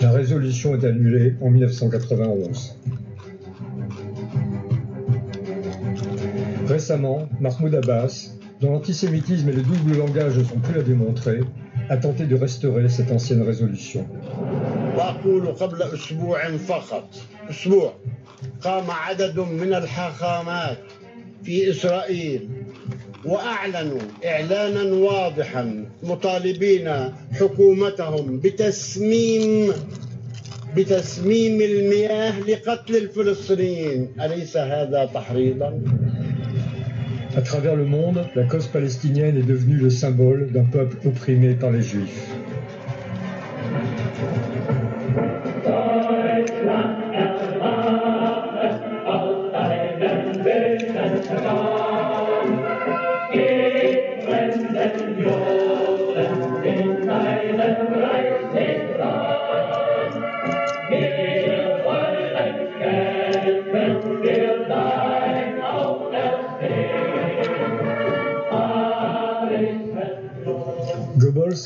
La 0.00 0.10
résolution 0.12 0.74
est 0.74 0.84
annulée 0.84 1.34
en 1.40 1.50
1991. 1.50 2.76
Récemment, 6.68 7.28
Mahmoud 7.40 7.74
Abbas, 7.74 8.30
dont 8.60 8.72
l'antisémitisme 8.72 9.48
et 9.48 9.52
le 9.52 9.62
double 9.62 9.96
langage 9.98 10.38
ne 10.38 10.44
sont 10.44 10.58
plus 10.58 10.78
à 10.78 10.82
démontrer, 10.82 11.40
a 11.88 11.96
tenté 11.96 12.26
de 12.26 12.36
restaurer 12.36 12.88
cette 12.88 13.10
ancienne 13.10 13.42
résolution. 13.42 14.06
وأقول 14.96 15.46
قبل 15.46 15.82
أسبوع 15.82 16.56
فقط 16.56 17.08
أسبوع 17.50 17.92
قام 18.62 18.90
عدد 18.90 19.38
من 19.38 19.74
الحاخامات 19.74 20.78
في 21.45 21.69
إسرائيل 21.71 22.47
وأعلنوا 23.25 23.99
إعلانا 24.25 24.83
واضحا 24.95 25.85
مطالبين 26.03 26.89
حكومتهم 27.31 28.39
بتسميم 28.39 29.71
بتسميم 30.77 31.61
المياه 31.61 32.39
لقتل 32.39 32.95
الفلسطينيين 32.95 34.07
أليس 34.21 34.57
هذا 34.57 35.09
تحريضا؟ 35.13 35.81
À 37.37 37.41
travers 37.41 37.75
le 37.75 37.83
monde, 37.85 38.25
la 38.33 38.43
cause 38.45 38.67
palestinienne 38.67 39.37
est 39.37 39.43
devenue 39.53 39.75
le 39.75 39.89
symbole 39.89 40.51
d'un 40.53 40.63
peuple 40.63 40.95
opprimé 41.05 41.53
par 41.53 41.69
les 41.71 41.81
Juifs. 41.81 42.29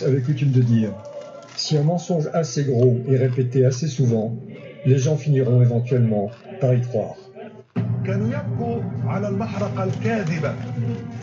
avait 0.08 0.20
coutume 0.20 0.50
de 0.50 0.62
dire 0.62 0.90
Si 1.56 1.76
un 1.76 1.82
mensonge 1.82 2.28
assez 2.32 2.64
gros 2.64 2.98
est 3.08 3.16
répété 3.16 3.64
assez 3.64 3.86
souvent, 3.86 4.36
les 4.86 4.98
gens 4.98 5.16
finiront 5.16 5.62
éventuellement 5.62 6.30
par 6.60 6.74
y 6.74 6.80
croire. 6.80 7.16
كانوا 8.06 8.28
يبكوا 8.28 8.82
على 9.06 9.28
المحرقة 9.28 9.84
الكاذبة 9.84 10.54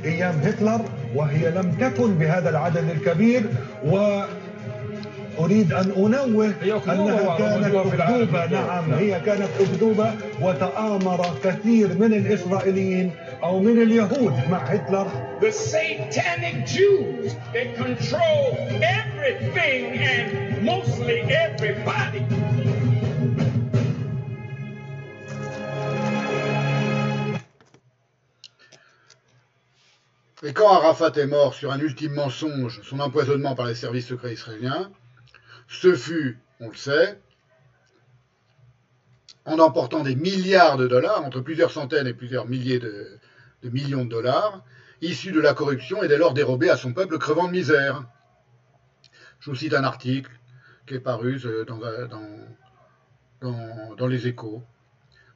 أيام 0.06 0.35
هتلر 0.44 0.82
وهي 1.16 1.51
لم 1.51 1.72
تكن 1.80 2.14
بهذا 2.17 2.50
العدد 2.50 2.90
الكبير 2.90 3.44
وأريد 3.85 5.74
أن 5.74 5.92
أنوه 5.92 6.53
أنها 6.88 7.38
كانت 7.38 7.76
أكذوبة 7.76 8.46
نعم 8.46 8.94
هي 8.94 9.19
كانت 9.19 9.50
أكذوبة 9.60 10.12
وتآمر 10.42 11.26
كثير 11.44 11.88
من 12.00 12.14
الإسرائيليين 12.14 13.12
أو 13.44 13.60
من 13.60 13.82
اليهود 13.82 14.34
مع 14.50 14.58
هتلر 14.58 15.08
The 15.42 15.51
satanic 15.51 16.66
Jews, 16.66 17.35
they 17.53 17.74
control 17.74 18.58
everything 18.84 19.98
and 19.98 20.64
mostly 20.64 21.22
everybody. 21.22 22.26
Et 30.44 30.53
quand 30.53 30.74
Arafat 30.74 31.14
est 31.17 31.28
mort 31.28 31.53
sur 31.53 31.72
un 31.72 31.80
ultime 31.80 32.14
mensonge, 32.14 32.82
son 32.84 33.00
empoisonnement 33.00 33.56
par 33.56 33.67
les 33.67 33.76
services 33.76 34.08
secrets 34.08 34.34
israéliens, 34.34 34.92
ce 35.67 35.96
fut, 35.96 36.40
on 36.60 36.69
le 36.69 36.76
sait, 36.76 37.19
en 39.46 39.60
emportant 39.60 40.03
des 40.03 40.16
milliards 40.16 40.78
de 40.78 40.88
dollars, 40.88 41.24
entre 41.24 41.42
plusieurs 41.42 41.72
centaines 41.72 42.08
et 42.08 42.14
plusieurs 42.14 42.48
milliers 42.48 42.80
de, 42.80 43.19
de 43.62 43.71
millions 43.71 44.05
de 44.05 44.10
dollars, 44.10 44.65
issus 45.03 45.33
de 45.33 45.40
la 45.40 45.55
corruption 45.55 46.03
et 46.03 46.08
dès 46.08 46.19
lors 46.19 46.35
dérobés 46.35 46.71
à 46.71 46.76
son 46.76 46.92
peuple 46.92 47.19
crevant 47.19 47.47
de 47.47 47.53
misère. 47.53 48.05
Je 49.40 49.51
vous 49.51 49.56
cite 49.56 49.74
un 49.74 49.85
article 49.85 50.31
qui 50.87 50.94
est 50.94 51.01
paru 51.01 51.40
euh, 51.44 51.65
dans, 53.40 54.06
les 54.06 54.26
échos 54.26 54.62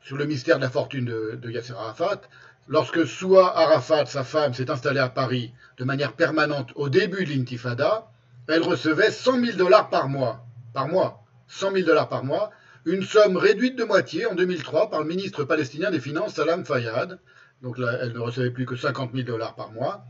sur 0.03 0.17
le 0.17 0.25
mystère 0.27 0.57
de 0.57 0.63
la 0.63 0.71
fortune 0.71 1.05
de, 1.05 1.39
de 1.41 1.51
Yasser 1.51 1.75
Arafat. 1.75 2.23
Lorsque 2.69 3.07
Soua 3.07 3.57
Arafat, 3.57 4.07
sa 4.07 4.25
femme, 4.25 4.55
s'est 4.55 4.71
installée 4.71 5.01
à 5.01 5.09
Paris 5.09 5.53
de 5.79 5.85
manière 5.85 6.13
permanente 6.13 6.73
au 6.77 6.89
début 6.89 7.25
de 7.25 7.31
l'intifada, 7.31 8.11
elle 8.49 8.63
recevait 8.63 9.11
100 9.11 9.45
000 9.45 9.57
dollars 9.59 9.91
par 9.91 10.09
mois. 10.09 10.45
Par 10.73 10.89
mois. 10.89 11.25
100 11.49 11.73
000 11.73 11.87
dollars 11.87 12.09
par 12.09 12.25
mois. 12.25 12.51
Une 12.85 13.03
somme 13.03 13.37
réduite 13.37 13.77
de 13.77 13.85
moitié 13.85 14.27
en 14.27 14.35
2003 14.35 14.91
par 14.91 15.01
le 15.01 15.07
ministre 15.07 15.45
palestinien 15.45 15.91
des 15.91 16.01
Finances, 16.01 16.35
Salam 16.35 16.65
Fayyad. 16.65 17.19
Donc 17.63 17.79
là, 17.79 17.99
elle 18.01 18.13
ne 18.13 18.19
recevait 18.19 18.51
plus 18.51 18.67
que 18.67 18.77
50 18.77 19.13
000 19.13 19.27
dollars 19.27 19.55
par 19.55 19.73
mois. 19.73 20.05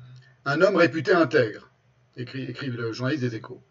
Un 0.44 0.60
homme 0.62 0.76
réputé 0.76 1.12
intègre, 1.12 1.70
écrit, 2.16 2.46
le 2.68 2.92
journaliste 2.92 3.22
des 3.22 3.36
Échos. 3.36 3.62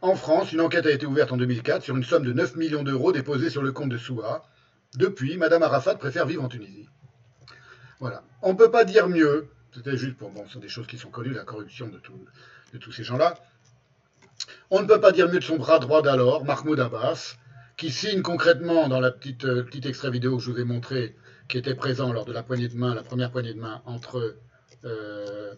En 0.00 0.14
France, 0.14 0.52
une 0.52 0.60
enquête 0.60 0.86
a 0.86 0.90
été 0.90 1.06
ouverte 1.06 1.32
en 1.32 1.36
2004 1.36 1.82
sur 1.82 1.96
une 1.96 2.04
somme 2.04 2.24
de 2.24 2.32
9 2.32 2.56
millions 2.56 2.82
d'euros 2.82 3.12
déposée 3.12 3.50
sur 3.50 3.62
le 3.62 3.72
compte 3.72 3.88
de 3.88 3.98
Soua. 3.98 4.44
Depuis, 4.96 5.36
Madame 5.36 5.62
Arafat 5.62 5.96
préfère 5.96 6.26
vivre 6.26 6.44
en 6.44 6.48
Tunisie. 6.48 6.88
Voilà. 8.00 8.22
On 8.42 8.52
ne 8.52 8.58
peut 8.58 8.70
pas 8.70 8.84
dire 8.84 9.08
mieux. 9.08 9.48
C'était 9.74 9.96
juste 9.96 10.16
pour. 10.16 10.30
Bon, 10.30 10.46
ce 10.46 10.54
sont 10.54 10.60
des 10.60 10.68
choses 10.68 10.86
qui 10.86 10.98
sont 10.98 11.10
connues, 11.10 11.32
la 11.32 11.44
corruption 11.44 11.88
de, 11.88 12.00
tous 12.78 12.92
ces 12.92 13.04
gens-là. 13.04 13.34
On 14.70 14.80
ne 14.80 14.86
peut 14.86 15.00
pas 15.00 15.12
dire 15.12 15.28
mieux 15.28 15.40
de 15.40 15.44
son 15.44 15.56
bras 15.56 15.78
droit 15.78 16.00
d'alors, 16.00 16.44
Mahmoud 16.44 16.78
Abbas, 16.78 17.34
qui 17.76 17.90
signe 17.90 18.22
concrètement 18.22 18.88
dans 18.88 19.00
la 19.00 19.10
petite, 19.10 19.44
euh, 19.44 19.66
extrait 19.84 20.10
vidéo 20.10 20.36
que 20.36 20.42
je 20.42 20.50
vous 20.50 20.58
ai 20.58 20.64
montré, 20.64 21.16
qui 21.48 21.56
était 21.56 21.74
présent 21.74 22.12
lors 22.12 22.26
de 22.26 22.32
la 22.32 22.42
poignée 22.42 22.68
de 22.68 22.76
main, 22.76 22.94
la 22.94 23.02
première 23.02 23.30
poignée 23.30 23.54
de 23.54 23.60
main 23.60 23.82
entre 23.86 24.36
euh, 24.84 25.54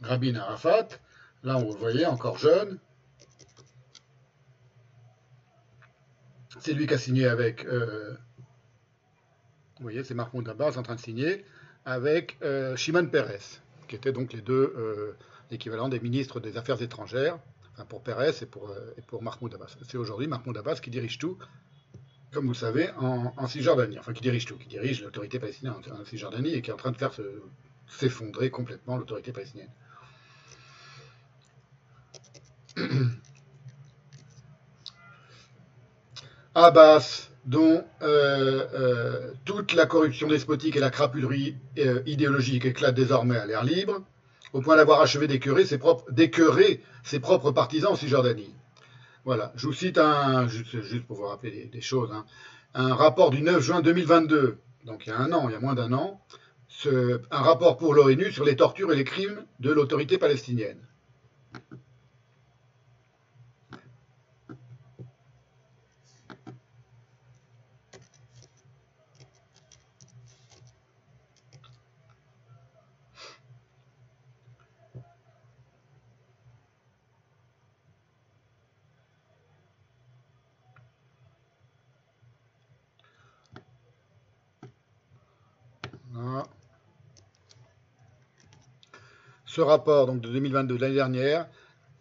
Rabin 0.00 0.34
et 0.34 0.38
Arafat. 0.38 0.88
Là, 1.42 1.58
on 1.58 1.64
vous 1.64 1.76
voyez, 1.76 2.06
encore 2.06 2.38
jeune. 2.38 2.78
C'est 6.60 6.72
lui 6.72 6.86
qui 6.86 6.94
a 6.94 6.98
signé 6.98 7.26
avec 7.26 7.64
euh, 7.66 8.16
voyez, 9.80 10.04
c'est 10.04 10.14
Mahmoud 10.14 10.48
Abbas 10.48 10.78
en 10.78 10.82
train 10.82 10.94
de 10.94 11.00
signer 11.00 11.44
avec 11.84 12.38
euh, 12.42 12.74
Shimon 12.76 13.06
Peres, 13.06 13.60
qui 13.88 13.96
étaient 13.96 14.12
donc 14.12 14.32
les 14.32 14.40
deux 14.40 15.14
équivalents 15.50 15.88
des 15.88 16.00
ministres 16.00 16.40
des 16.40 16.56
Affaires 16.56 16.80
étrangères, 16.80 17.38
enfin 17.72 17.84
pour 17.84 18.02
Peres 18.02 18.42
et 18.42 18.46
pour, 18.46 18.72
et 18.96 19.02
pour 19.02 19.22
Mahmoud 19.22 19.52
Abbas. 19.52 19.76
C'est 19.86 19.98
aujourd'hui 19.98 20.26
Mahmoud 20.26 20.56
Abbas 20.56 20.76
qui 20.76 20.90
dirige 20.90 21.18
tout, 21.18 21.36
comme 22.34 22.44
vous 22.46 22.52
le 22.52 22.56
savez, 22.58 22.90
en, 22.98 23.32
en 23.36 23.46
Cisjordanie. 23.46 23.98
Enfin, 23.98 24.12
qui 24.12 24.20
dirige 24.22 24.44
tout, 24.46 24.56
qui 24.58 24.68
dirige 24.68 25.02
l'autorité 25.02 25.38
palestinienne 25.38 25.74
en, 25.92 26.04
Cisjordanie 26.04 26.54
et 26.54 26.62
qui 26.62 26.70
est 26.70 26.74
en 26.74 26.78
train 26.78 26.90
de 26.90 26.96
faire 26.98 27.14
se- 27.14 27.22
s'effondrer 27.88 28.50
complètement 28.50 28.96
l'autorité 28.96 29.32
palestinienne. 29.32 29.70
Abbas, 36.54 37.30
dont 37.46 37.84
euh, 38.02 38.66
euh, 38.74 39.32
toute 39.44 39.72
la 39.72 39.86
corruption 39.86 40.28
despotique 40.28 40.76
et 40.76 40.80
la 40.80 40.90
crapulerie 40.90 41.56
euh, 41.78 42.02
idéologique 42.06 42.64
éclatent 42.64 42.94
désormais 42.94 43.36
à 43.36 43.46
l'air 43.46 43.64
libre, 43.64 44.02
au 44.52 44.60
point 44.60 44.76
d'avoir 44.76 45.00
achevé 45.00 45.26
d'écœurer 45.26 45.64
ses, 45.66 45.80
ses 47.02 47.20
propres 47.20 47.50
partisans 47.50 47.92
en 47.92 47.96
Cisjordanie. 47.96 48.54
Voilà, 49.24 49.52
je 49.56 49.66
vous 49.66 49.72
cite 49.72 49.96
un, 49.96 50.46
juste, 50.48 51.02
pour 51.06 51.16
vous 51.16 51.26
rappeler 51.26 51.70
des, 51.72 51.80
choses, 51.80 52.12
hein, 52.12 52.26
un 52.74 52.94
rapport 52.94 53.30
du 53.30 53.40
9 53.40 53.58
juin 53.58 53.80
2022, 53.80 54.58
donc 54.84 55.06
il 55.06 55.10
y 55.10 55.12
a 55.12 55.18
un 55.18 55.32
an, 55.32 55.48
il 55.48 55.52
y 55.52 55.54
a 55.54 55.60
moins 55.60 55.74
d'un 55.74 55.94
an, 55.94 56.20
un 56.86 57.38
rapport 57.38 57.78
pour 57.78 57.94
l'ONU 57.94 58.30
sur 58.32 58.44
les 58.44 58.54
tortures 58.54 58.92
et 58.92 58.96
les 58.96 59.04
crimes 59.04 59.42
de 59.60 59.72
l'autorité 59.72 60.18
palestinienne. 60.18 60.86
Voilà. 86.14 86.44
Ce 89.54 89.60
rapport 89.60 90.06
donc 90.06 90.20
de 90.20 90.30
2022 90.30 90.74
de 90.74 90.80
l'année 90.80 90.96
dernière 90.96 91.46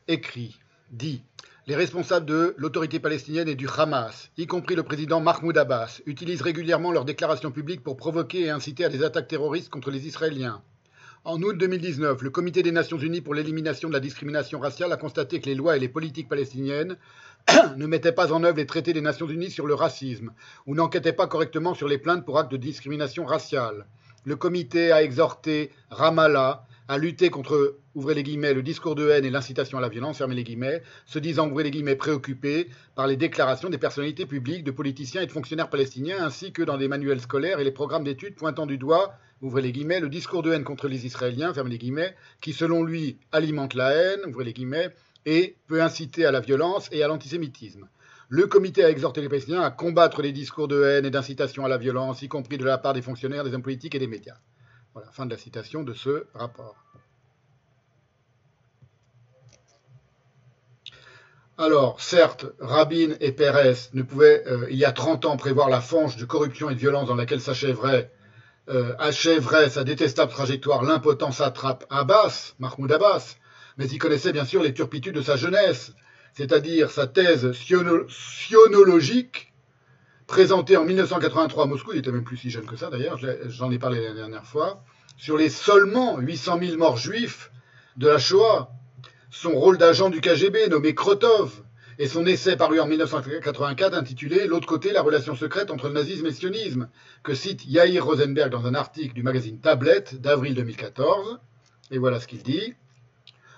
écrit, 0.08 0.58
dit 0.90 1.22
les 1.68 1.76
responsables 1.76 2.26
de 2.26 2.56
l'autorité 2.58 3.00
palestinienne 3.00 3.48
et 3.48 3.54
du 3.54 3.68
Hamas, 3.68 4.32
y 4.38 4.48
compris 4.48 4.74
le 4.74 4.82
président 4.82 5.22
Mahmoud 5.22 5.56
Abbas, 5.56 6.02
utilisent 6.08 6.42
régulièrement 6.42 6.92
leurs 6.92 7.06
déclarations 7.06 7.52
publiques 7.52 7.84
pour 7.84 7.96
provoquer 7.96 8.46
et 8.46 8.50
inciter 8.50 8.86
à 8.86 8.90
des 8.90 9.04
attaques 9.04 9.28
terroristes 9.28 9.70
contre 9.70 9.92
les 9.92 10.08
Israéliens. 10.08 10.64
En 11.26 11.40
août 11.44 11.56
2019, 11.56 12.24
le 12.24 12.32
Comité 12.32 12.64
des 12.64 12.72
Nations 12.72 12.98
Unies 12.98 13.22
pour 13.22 13.36
l'élimination 13.36 13.88
de 13.88 13.94
la 13.94 14.00
discrimination 14.00 14.60
raciale 14.60 14.92
a 14.92 14.98
constaté 14.98 15.40
que 15.40 15.46
les 15.46 15.54
lois 15.54 15.78
et 15.78 15.80
les 15.80 15.90
politiques 15.90 16.30
palestiniennes 16.30 16.98
ne 17.78 17.86
mettaient 17.86 18.14
pas 18.14 18.34
en 18.34 18.44
œuvre 18.44 18.58
les 18.58 18.66
traités 18.66 18.94
des 18.94 19.02
Nations 19.02 19.28
Unies 19.28 19.52
sur 19.52 19.68
le 19.68 19.76
racisme 19.76 20.32
ou 20.66 20.74
n'enquêtaient 20.74 21.14
pas 21.14 21.28
correctement 21.28 21.76
sur 21.76 21.88
les 21.88 22.00
plaintes 22.00 22.26
pour 22.26 22.40
actes 22.40 22.52
de 22.52 22.58
discrimination 22.58 23.26
raciale. 23.26 23.86
Le 24.26 24.38
comité 24.38 24.92
a 24.92 25.04
exhorté 25.04 25.70
Ramallah 25.92 26.66
à 26.88 26.98
lutter 26.98 27.30
contre, 27.30 27.78
ouvrez 27.96 28.14
les 28.14 28.24
guillemets, 28.24 28.54
le 28.54 28.62
discours 28.62 28.96
de 28.96 29.10
haine 29.10 29.24
et 29.24 29.30
l'incitation 29.30 29.78
à 29.78 29.82
la 29.82 29.90
violence, 29.90 30.18
fermez 30.18 30.36
les 30.36 30.44
guillemets, 30.44 30.82
se 31.06 31.20
disant, 31.20 31.50
ouvrez 31.50 31.64
les 31.64 31.72
guillemets, 31.72 31.96
préoccupés 31.96 32.70
par 32.96 33.08
les 33.08 33.16
déclarations 33.16 33.70
des 33.70 33.78
personnalités 33.78 34.26
publiques, 34.26 34.64
de 34.64 34.72
politiciens 34.72 35.22
et 35.22 35.26
de 35.26 35.32
fonctionnaires 35.32 35.70
palestiniens, 35.70 36.24
ainsi 36.24 36.52
que 36.52 36.62
dans 36.62 36.78
des 36.78 36.88
manuels 36.88 37.22
scolaires 37.22 37.60
et 37.60 37.64
les 37.64 37.72
programmes 37.72 38.04
d'études 38.04 38.36
pointant 38.36 38.66
du 38.66 38.78
doigt, 38.78 39.14
ouvrez 39.42 39.62
les 39.62 39.72
guillemets, 39.72 40.00
le 40.00 40.10
discours 40.10 40.44
de 40.44 40.52
haine 40.52 40.64
contre 40.64 40.88
les 40.88 41.06
Israéliens, 41.06 41.54
fermez 41.54 41.72
les 41.72 41.78
guillemets, 41.78 42.16
qui 42.42 42.54
selon 42.54 42.84
lui 42.84 43.18
alimente 43.32 43.76
la 43.76 43.92
haine, 43.92 44.20
ouvrez 44.28 44.44
les 44.44 44.54
guillemets, 44.54 44.90
et 45.26 45.56
peut 45.68 45.82
inciter 45.82 46.26
à 46.26 46.32
la 46.32 46.42
violence 46.42 46.90
et 46.92 47.02
à 47.02 47.08
l'antisémitisme. 47.08 47.88
Le 48.30 48.48
comité 48.48 48.84
a 48.84 48.90
exhorté 48.90 49.22
les 49.22 49.30
Palestiniens 49.30 49.62
à 49.62 49.72
combattre 49.72 50.22
les 50.22 50.32
discours 50.32 50.68
de 50.68 50.84
haine 50.84 51.06
et 51.06 51.12
d'incitation 51.12 51.66
à 51.66 51.70
la 51.70 51.78
violence, 51.78 52.22
y 52.24 52.28
compris 52.28 52.58
de 52.58 52.66
la 52.66 52.78
part 52.78 52.94
des 52.94 53.02
fonctionnaires, 53.02 53.44
des 53.44 53.54
hommes 53.54 53.62
politiques 53.62 53.96
et 53.96 54.00
des 54.00 54.08
médias. 54.08 54.38
Fin 55.12 55.26
de 55.26 55.32
la 55.32 55.38
citation 55.38 55.84
de 55.84 55.94
ce 55.94 56.26
rapport. 56.36 56.76
Alors, 61.58 62.00
certes, 62.02 62.46
Rabin 62.60 63.16
et 63.20 63.32
Pérez 63.32 63.74
ne 63.94 64.04
pouvaient, 64.04 64.44
euh, 64.48 64.68
il 64.70 64.78
y 64.78 64.86
a 64.86 64.92
30 64.92 65.26
ans, 65.26 65.38
prévoir 65.38 65.70
la 65.70 65.82
fange 65.82 66.18
de 66.18 66.26
corruption 66.26 66.70
et 66.70 66.76
de 66.76 66.80
violence 66.80 67.08
dans 67.08 67.16
laquelle 67.16 67.42
s'achèverait 67.42 68.12
euh, 68.70 69.12
sa 69.70 69.84
détestable 69.84 70.32
trajectoire 70.32 70.84
l'impotent 70.84 71.32
satrape 71.32 71.86
Abbas, 71.90 72.54
Mahmoud 72.60 72.92
Abbas, 72.92 73.36
mais 73.78 73.88
ils 73.88 74.00
connaissaient 74.00 74.34
bien 74.34 74.46
sûr 74.46 74.62
les 74.62 74.74
turpitudes 74.74 75.16
de 75.16 75.22
sa 75.22 75.36
jeunesse, 75.38 75.94
c'est-à-dire 76.34 76.92
sa 76.92 77.08
thèse 77.08 77.52
siono- 77.52 78.08
sionologique 78.10 79.53
présentée 80.34 80.78
en 80.78 80.84
1983 80.84 81.66
à 81.66 81.68
Moscou, 81.68 81.92
il 81.94 82.00
était 82.00 82.12
même 82.12 82.24
plus 82.24 82.38
si 82.38 82.50
jeune 82.50 82.66
que 82.66 82.76
ça 82.76 82.90
d'ailleurs, 82.90 83.20
j'en 83.50 83.70
ai 83.70 83.78
parlé 83.78 84.04
la 84.04 84.16
dernière 84.16 84.44
fois, 84.44 84.84
sur 85.16 85.38
les 85.38 85.48
seulement 85.48 86.18
800 86.18 86.58
000 86.60 86.78
morts 86.78 86.98
juifs 86.98 87.52
de 87.98 88.08
la 88.08 88.18
Shoah, 88.18 88.72
son 89.30 89.52
rôle 89.52 89.78
d'agent 89.78 90.10
du 90.10 90.22
KGB 90.22 90.70
nommé 90.70 90.96
Krotov, 90.96 91.62
et 92.00 92.08
son 92.08 92.26
essai 92.26 92.58
paru 92.58 92.80
en 92.80 92.88
1984 92.88 93.94
intitulé 93.94 94.48
L'autre 94.48 94.66
côté, 94.66 94.92
la 94.92 95.04
relation 95.04 95.36
secrète 95.36 95.70
entre 95.70 95.88
le 95.88 95.94
nazisme 95.94 96.26
et 96.26 96.30
le 96.30 96.36
sionisme, 96.36 96.90
que 97.22 97.36
cite 97.36 97.68
Yair 97.68 98.04
Rosenberg 98.04 98.50
dans 98.50 98.66
un 98.66 98.74
article 98.74 99.14
du 99.14 99.22
magazine 99.22 99.60
Tablette 99.60 100.20
d'avril 100.20 100.56
2014. 100.56 101.38
Et 101.92 102.00
voilà 102.00 102.20
ce 102.20 102.26
qu'il 102.26 102.42
dit. 102.42 102.74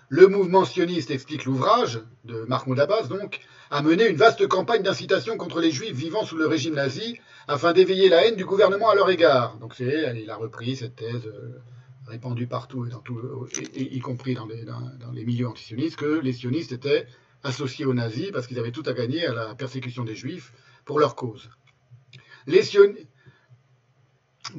Le 0.09 0.27
mouvement 0.27 0.65
sioniste, 0.65 1.09
explique 1.09 1.45
l'ouvrage 1.45 2.01
de 2.25 2.43
Mahmoud 2.49 2.77
Abbas, 2.81 3.03
donc, 3.03 3.39
a 3.71 3.81
mené 3.81 4.07
une 4.07 4.15
vaste 4.15 4.47
campagne 4.47 4.83
d'incitation 4.83 5.37
contre 5.37 5.59
les 5.59 5.71
juifs 5.71 5.95
vivant 5.95 6.25
sous 6.25 6.37
le 6.37 6.47
régime 6.47 6.75
nazi 6.75 7.19
afin 7.47 7.73
d'éveiller 7.73 8.09
la 8.09 8.25
haine 8.25 8.35
du 8.35 8.45
gouvernement 8.45 8.89
à 8.89 8.95
leur 8.95 9.09
égard. 9.09 9.57
Donc 9.57 9.79
il 9.79 10.29
a 10.29 10.35
repris 10.35 10.75
cette 10.75 10.95
thèse 10.95 11.25
euh, 11.25 11.61
répandue 12.07 12.47
partout, 12.47 12.87
y 13.75 13.99
compris 13.99 14.35
dans 14.35 14.47
les, 15.13 15.25
milieux 15.25 15.47
antisionistes, 15.47 15.95
que 15.95 16.19
les 16.19 16.33
sionistes 16.33 16.71
étaient 16.71 17.07
associés 17.43 17.85
aux 17.85 17.93
nazis 17.93 18.31
parce 18.31 18.47
qu'ils 18.47 18.59
avaient 18.59 18.71
tout 18.71 18.83
à 18.85 18.93
gagner 18.93 19.25
à 19.25 19.33
la 19.33 19.55
persécution 19.55 20.03
des 20.03 20.15
juifs 20.15 20.53
pour 20.85 20.99
leur 20.99 21.15
cause. 21.15 21.49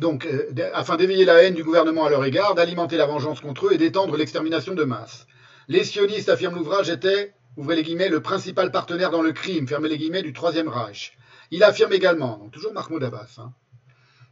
Euh, 0.02 0.70
afin 0.74 0.96
d'éveiller 0.96 1.24
la 1.24 1.42
haine 1.42 1.54
du 1.54 1.62
gouvernement 1.62 2.06
à 2.06 2.10
leur 2.10 2.24
égard, 2.24 2.54
d'alimenter 2.54 2.96
la 2.96 3.06
vengeance 3.06 3.40
contre 3.40 3.68
eux 3.68 3.72
et 3.72 3.78
d'étendre 3.78 4.16
l'extermination 4.16 4.74
de 4.74 4.82
masse. 4.84 5.26
Les 5.68 5.84
sionistes, 5.84 6.28
affirme 6.28 6.56
l'ouvrage, 6.56 6.90
étaient, 6.90 7.34
ouvrez 7.56 7.76
les 7.76 7.82
guillemets, 7.82 8.08
le 8.08 8.20
principal 8.20 8.70
partenaire 8.70 9.10
dans 9.10 9.22
le 9.22 9.32
crime, 9.32 9.66
fermez 9.66 9.88
les 9.88 9.98
guillemets, 9.98 10.22
du 10.22 10.32
Troisième 10.32 10.68
Reich. 10.68 11.16
Il 11.50 11.62
affirme 11.62 11.92
également, 11.92 12.38
donc 12.38 12.50
toujours 12.50 12.72
Mahmoud 12.72 13.02
Abbas, 13.02 13.36
hein, 13.38 13.52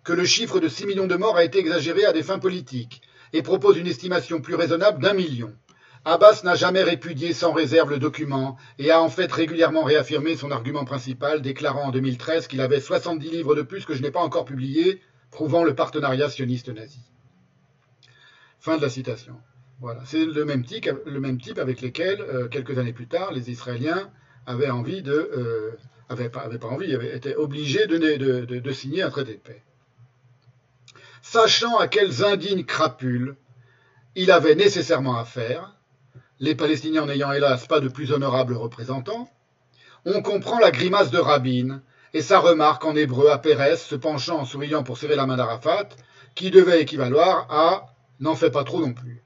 que 0.02 0.12
le 0.12 0.24
chiffre 0.24 0.60
de 0.60 0.68
6 0.68 0.86
millions 0.86 1.06
de 1.06 1.16
morts 1.16 1.36
a 1.36 1.44
été 1.44 1.58
exagéré 1.58 2.04
à 2.04 2.12
des 2.12 2.22
fins 2.22 2.38
politiques 2.38 3.02
et 3.32 3.42
propose 3.42 3.78
une 3.78 3.86
estimation 3.86 4.40
plus 4.40 4.54
raisonnable 4.54 5.02
d'un 5.02 5.14
million. 5.14 5.54
Abbas 6.04 6.42
n'a 6.44 6.54
jamais 6.54 6.82
répudié 6.82 7.32
sans 7.32 7.52
réserve 7.52 7.90
le 7.90 7.98
document 7.98 8.58
et 8.78 8.90
a 8.90 9.00
en 9.00 9.08
fait 9.08 9.32
régulièrement 9.32 9.84
réaffirmé 9.84 10.36
son 10.36 10.50
argument 10.50 10.84
principal, 10.84 11.40
déclarant 11.40 11.84
en 11.84 11.90
2013 11.92 12.46
qu'il 12.46 12.60
avait 12.60 12.80
70 12.80 13.30
livres 13.30 13.54
de 13.54 13.62
plus 13.62 13.86
que 13.86 13.94
je 13.94 14.02
n'ai 14.02 14.10
pas 14.10 14.20
encore 14.20 14.44
publiés, 14.44 15.00
prouvant 15.30 15.64
le 15.64 15.74
partenariat 15.74 16.28
sioniste 16.28 16.68
nazi. 16.68 17.00
Fin 18.58 18.76
de 18.76 18.82
la 18.82 18.90
citation. 18.90 19.36
C'est 20.04 20.24
le 20.24 20.44
même 20.44 20.64
type, 20.64 21.58
avec 21.58 21.80
lesquels, 21.80 22.20
euh, 22.20 22.48
quelques 22.48 22.78
années 22.78 22.92
plus 22.92 23.06
tard, 23.06 23.32
les 23.32 23.50
Israéliens 23.50 24.10
avaient 24.46 24.70
envie 24.70 25.02
de, 25.02 25.12
euh, 25.12 25.70
avaient 26.08 26.28
pas, 26.28 26.48
envie, 26.64 26.94
avaient 26.94 27.16
été 27.16 27.36
obligés 27.36 27.86
de 27.86 28.72
signer 28.72 29.02
un 29.02 29.10
traité 29.10 29.34
de 29.34 29.40
paix. 29.40 29.62
Sachant 31.22 31.78
à 31.78 31.88
quelles 31.88 32.24
indignes 32.24 32.64
crapules 32.64 33.36
il 34.14 34.30
avait 34.30 34.54
nécessairement 34.54 35.16
affaire, 35.16 35.74
les 36.38 36.54
Palestiniens 36.54 37.06
n'ayant 37.06 37.32
hélas 37.32 37.66
pas 37.66 37.80
de 37.80 37.88
plus 37.88 38.12
honorables 38.12 38.54
représentants, 38.54 39.28
on 40.04 40.22
comprend 40.22 40.58
la 40.58 40.70
grimace 40.70 41.10
de 41.10 41.18
Rabin 41.18 41.82
et 42.12 42.22
sa 42.22 42.38
remarque 42.38 42.84
en 42.84 42.94
hébreu 42.94 43.30
à 43.30 43.38
Pérez, 43.38 43.76
se 43.76 43.96
penchant 43.96 44.40
en 44.40 44.44
souriant 44.44 44.84
pour 44.84 44.98
serrer 44.98 45.16
la 45.16 45.26
main 45.26 45.36
d'Arafat, 45.36 45.88
qui 46.34 46.50
devait 46.50 46.80
équivaloir 46.80 47.46
à 47.50 47.86
n'en 48.20 48.36
fais 48.36 48.50
pas 48.50 48.64
trop 48.64 48.80
non 48.80 48.92
plus. 48.92 49.23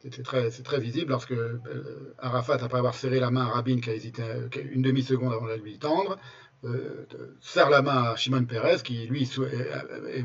C'est 0.00 0.22
très, 0.22 0.50
c'est 0.52 0.62
très 0.62 0.78
visible 0.78 1.10
lorsque 1.10 1.32
euh, 1.32 2.14
Arafat, 2.18 2.58
après 2.62 2.78
avoir 2.78 2.94
serré 2.94 3.18
la 3.18 3.32
main 3.32 3.46
à 3.46 3.48
Rabin, 3.48 3.80
qui 3.80 3.90
a 3.90 3.94
hésité 3.94 4.22
une 4.70 4.82
demi-seconde 4.82 5.32
avant 5.32 5.48
de 5.48 5.54
lui 5.54 5.78
tendre, 5.78 6.18
euh, 6.64 7.06
serre 7.40 7.68
la 7.68 7.82
main 7.82 8.04
à 8.04 8.16
Shimon 8.16 8.44
Peres, 8.44 8.84
qui 8.84 9.06
lui 9.08 9.28
euh, 9.38 10.22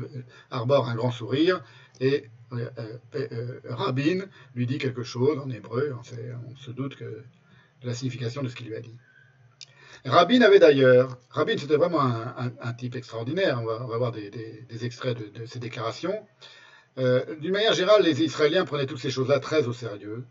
arbore 0.52 0.88
un 0.88 0.94
grand 0.94 1.10
sourire, 1.10 1.60
et 2.00 2.30
Rabin 3.64 4.26
lui 4.54 4.66
dit 4.66 4.78
quelque 4.78 5.02
chose 5.02 5.40
en 5.40 5.50
hébreu, 5.50 5.92
on, 5.98 6.56
se 6.56 6.70
doute 6.70 7.00
de 7.00 7.24
la 7.82 7.94
signification 7.94 8.44
de 8.44 8.48
ce 8.48 8.54
qu'il 8.54 8.68
lui 8.68 8.76
a 8.76 8.80
dit. 8.80 8.94
Rabin 10.04 10.40
avait 10.42 10.60
d'ailleurs, 10.60 11.18
Rabin 11.30 11.56
c'était 11.58 11.76
vraiment 11.76 12.00
un, 12.00 12.72
type 12.74 12.94
extraordinaire, 12.94 13.60
on 13.60 13.66
va, 13.66 13.98
voir 13.98 14.12
des, 14.12 14.84
extraits 14.84 15.18
de 15.18 15.46
ses 15.46 15.58
déclarations. 15.58 16.14
Euh, 16.98 17.22
D'une 17.40 17.52
manière 17.52 17.74
générale, 17.74 18.02
les 18.02 18.22
Israéliens 18.22 18.64
prenaient 18.64 18.86
toutes 18.86 18.98
ces 19.00 19.10
choses-là 19.10 19.40
très 19.40 19.66
au 19.66 19.72
sérieux. 19.72 20.24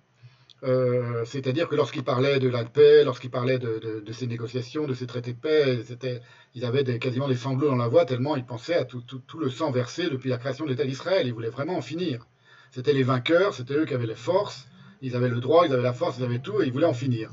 Euh, 0.63 1.25
C'est-à-dire 1.25 1.67
que 1.67 1.75
lorsqu'ils 1.75 2.03
parlaient 2.03 2.39
de 2.39 2.47
la 2.47 2.63
paix, 2.63 3.03
lorsqu'ils 3.03 3.29
parlaient 3.29 3.59
de, 3.59 4.03
ces 4.13 4.27
négociations, 4.27 4.87
de 4.87 4.93
ces 4.93 5.07
traités 5.07 5.33
de 5.33 5.39
paix, 5.39 5.79
ils 6.55 6.63
avaient 6.63 6.99
quasiment 6.99 7.27
des 7.27 7.35
sanglots 7.35 7.69
dans 7.69 7.75
la 7.75 7.89
voix 7.89 8.05
tellement 8.05 8.37
ils 8.37 8.45
pensaient 8.45 8.75
à 8.75 8.85
tout, 8.85 9.01
tout, 9.01 9.19
tout 9.27 9.39
le 9.39 9.49
sang 9.49 9.71
versé 9.71 10.09
depuis 10.09 10.29
la 10.29 10.37
création 10.37 10.63
de 10.63 10.69
l'État 10.69 10.85
d'Israël. 10.85 11.27
Ils 11.27 11.33
voulaient 11.33 11.49
vraiment 11.49 11.77
en 11.77 11.81
finir. 11.81 12.25
C'était 12.71 12.93
les 12.93 13.03
vainqueurs, 13.03 13.53
c'était 13.53 13.75
eux 13.75 13.85
qui 13.85 13.93
avaient 13.93 14.07
les 14.07 14.15
forces, 14.15 14.67
ils 15.01 15.15
avaient 15.17 15.29
le 15.29 15.41
droit, 15.41 15.67
ils 15.67 15.73
avaient 15.73 15.83
la 15.83 15.93
force, 15.93 16.17
ils 16.17 16.23
avaient 16.23 16.39
tout 16.39 16.61
et 16.61 16.65
ils 16.67 16.71
voulaient 16.71 16.85
en 16.85 16.93
finir. 16.93 17.29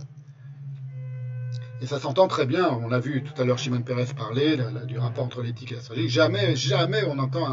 Et 1.81 1.87
ça 1.87 1.99
s'entend 1.99 2.29
très 2.29 2.47
bien. 2.47 2.69
On 2.69 2.93
a 2.93 3.01
vu 3.01 3.25
tout 3.25 3.41
à 3.41 3.45
l'heure 3.45 3.59
Shimon 3.59 3.83
Peres 3.83 4.15
parler 4.15 4.59
du 4.87 4.99
rapport 4.99 5.25
entre 5.25 5.43
l'éthique 5.43 5.73
et 5.73 5.77
la 5.77 5.81
stratégie. 5.81 6.09
Jamais, 6.09 6.55
jamais 6.57 7.05
on 7.07 7.19
entend 7.19 7.47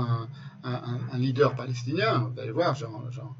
un, 0.64 1.18
leader 1.18 1.56
palestinien, 1.56 2.30
vous 2.34 2.40
allez 2.42 2.52
voir, 2.52 2.76
genre, 2.76 3.10
genre, 3.12 3.36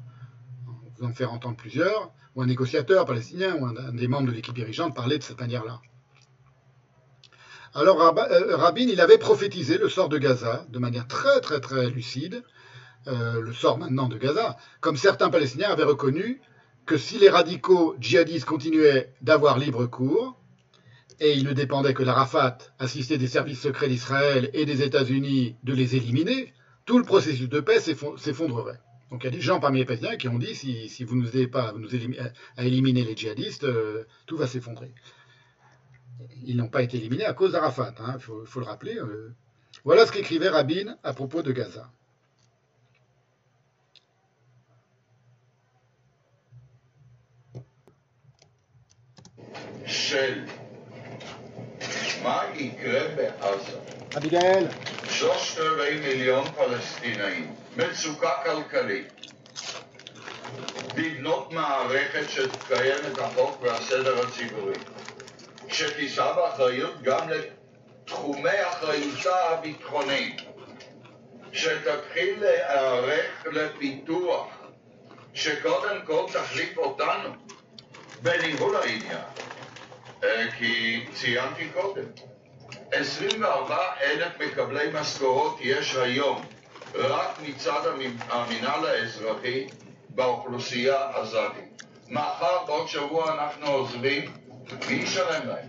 vous 0.98 1.06
en 1.06 1.12
faire 1.12 1.32
entendre 1.32 1.56
plusieurs, 1.56 2.10
ou 2.34 2.42
un 2.42 2.46
négociateur 2.46 3.04
palestinien, 3.04 3.54
ou 3.56 3.66
un, 3.66 3.76
un 3.76 3.92
des 3.92 4.08
membres 4.08 4.28
de 4.28 4.32
l'équipe 4.32 4.54
dirigeante 4.54 4.96
parler 4.96 5.18
de 5.18 5.22
cette 5.22 5.38
manière-là. 5.38 5.80
Alors 7.74 8.00
euh, 8.00 8.56
Rabin, 8.56 8.86
il 8.88 9.00
avait 9.00 9.18
prophétisé 9.18 9.78
le 9.78 9.88
sort 9.88 10.08
de 10.08 10.18
Gaza 10.18 10.64
de 10.70 10.78
manière 10.78 11.06
très 11.06 11.40
très 11.40 11.60
très 11.60 11.90
lucide, 11.90 12.42
euh, 13.06 13.40
le 13.40 13.52
sort 13.52 13.78
maintenant 13.78 14.08
de 14.08 14.16
Gaza, 14.16 14.56
comme 14.80 14.96
certains 14.96 15.28
Palestiniens 15.28 15.70
avaient 15.70 15.84
reconnu 15.84 16.40
que 16.86 16.96
si 16.96 17.18
les 17.18 17.28
radicaux 17.28 17.94
djihadistes 18.00 18.46
continuaient 18.46 19.14
d'avoir 19.20 19.58
libre 19.58 19.86
cours, 19.86 20.37
et 21.20 21.32
il 21.34 21.44
ne 21.44 21.52
dépendait 21.52 21.94
que 21.94 22.02
d'Arafat, 22.02 22.58
assisté 22.78 23.18
des 23.18 23.26
services 23.26 23.60
secrets 23.60 23.88
d'Israël 23.88 24.50
et 24.52 24.64
des 24.64 24.82
États-Unis, 24.82 25.56
de 25.64 25.74
les 25.74 25.96
éliminer, 25.96 26.52
tout 26.84 26.98
le 26.98 27.04
processus 27.04 27.48
de 27.48 27.60
paix 27.60 27.80
s'effondrerait. 27.80 28.80
Donc 29.10 29.24
il 29.24 29.26
y 29.26 29.28
a 29.28 29.32
des 29.32 29.40
gens 29.40 29.58
parmi 29.58 29.78
les 29.78 29.84
Palestiniens 29.84 30.16
qui 30.16 30.28
ont 30.28 30.38
dit 30.38 30.54
si, 30.54 31.04
vous 31.04 31.16
ne 31.16 31.22
nous 31.22 31.28
aidez 31.28 31.48
pas 31.48 31.74
à 32.56 32.64
éliminer 32.64 33.04
les 33.04 33.16
djihadistes, 33.16 33.64
euh, 33.64 34.04
tout 34.26 34.36
va 34.36 34.46
s'effondrer. 34.46 34.92
Ils 36.44 36.56
n'ont 36.56 36.68
pas 36.68 36.82
été 36.82 36.98
éliminés 36.98 37.24
à 37.24 37.32
cause 37.32 37.52
d'Arafat, 37.52 37.94
il 37.98 38.04
hein, 38.04 38.18
faut, 38.18 38.44
faut, 38.44 38.60
le 38.60 38.66
rappeler. 38.66 38.96
Euh. 38.96 39.34
Voilà 39.84 40.06
ce 40.06 40.12
qu'écrivait 40.12 40.48
Rabin 40.48 40.96
à 41.02 41.12
propos 41.12 41.42
de 41.42 41.52
Gaza. 41.52 41.90
מה 52.22 52.42
יקרה 52.54 53.00
בעזה? 53.16 53.78
אביגאל. 54.16 54.66
שלושת 55.10 55.58
רבעי 55.58 56.00
מיליון 56.00 56.44
פלסטינאים, 56.56 57.54
מצוקה 57.76 58.30
כלכלית, 58.44 59.08
לבנות 60.96 61.52
מערכת 61.52 62.30
שתקיים 62.30 62.98
את 63.12 63.18
החוק 63.18 63.62
והסדר 63.62 64.26
הציבורי, 64.26 64.74
שתישא 65.68 66.32
באחריות 66.32 67.02
גם 67.02 67.28
לתחומי 67.28 68.66
אחריותה 68.68 69.48
הביטחונית, 69.48 70.42
שתתחיל 71.52 72.40
להיערך 72.40 73.46
לפיתוח, 73.52 74.46
שקודם 75.34 76.00
כל 76.04 76.26
תחליף 76.32 76.78
אותנו 76.78 77.28
בניהול 78.22 78.76
העניין. 78.76 79.22
כי 80.58 81.04
ציינתי 81.14 81.68
קודם, 81.68 82.04
24 82.92 83.76
אלף 84.00 84.40
מקבלי 84.40 84.88
משכורות 84.92 85.56
יש 85.60 85.96
היום 85.96 86.44
רק 86.94 87.38
מצד 87.42 87.80
המינהל 88.28 88.86
האזרחי 88.86 89.66
באוכלוסייה 90.08 91.10
הזאת. 91.14 91.52
מחר, 92.08 92.64
בעוד 92.66 92.88
שבוע 92.88 93.34
אנחנו 93.34 93.66
עוזבים, 93.66 94.32
מי 94.88 94.94
ישלם 94.94 95.48
להם? 95.48 95.68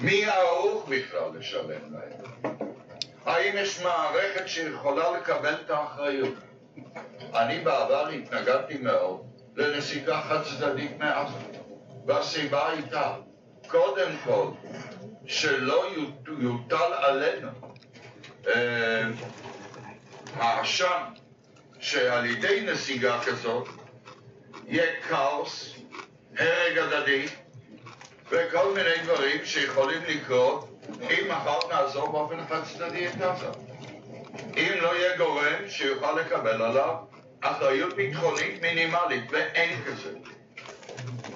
מי 0.00 0.24
ערוך 0.24 0.88
בכלל 0.88 1.28
לשלם 1.38 1.92
להם? 1.92 2.12
האם 3.26 3.54
יש 3.56 3.82
מערכת 3.82 4.48
שיכולה 4.48 5.10
לקבל 5.10 5.54
את 5.54 5.70
האחריות? 5.70 6.34
אני 7.34 7.58
בעבר 7.58 8.08
התנגדתי 8.08 8.78
מאוד 8.78 9.20
לנסיגה 9.56 10.20
חד 10.20 10.42
צדדית 10.44 10.98
מעזה. 10.98 11.49
והסיבה 12.06 12.68
הייתה, 12.70 13.14
קודם 13.68 14.10
כל, 14.24 14.46
שלא 15.26 15.86
יוטל 16.38 16.92
עלינו 16.92 17.48
האשם 20.34 20.86
אה, 20.86 21.06
שעל 21.80 22.26
ידי 22.26 22.60
נסיגה 22.60 23.20
כזאת 23.26 23.68
יהיה 24.66 25.00
כאוס, 25.08 25.74
הרג 26.38 26.78
הדדי 26.78 27.26
וכל 28.30 28.74
מיני 28.74 28.98
דברים 29.04 29.44
שיכולים 29.44 30.02
לקרות 30.08 30.68
אם 31.00 31.28
מחר 31.28 31.58
נעזור 31.70 32.12
באופן 32.12 32.46
חד 32.48 32.60
צדדי 32.64 33.08
את 33.08 33.20
עזה. 33.20 33.46
אם 34.56 34.72
לא 34.80 34.96
יהיה 34.96 35.16
גורם 35.16 35.68
שיוכל 35.68 36.20
לקבל 36.20 36.62
עליו 36.62 36.94
אחריות 37.40 37.96
ביטחונית 37.96 38.62
מינימלית, 38.62 39.24
ואין 39.30 39.82
כזה. 39.84 40.10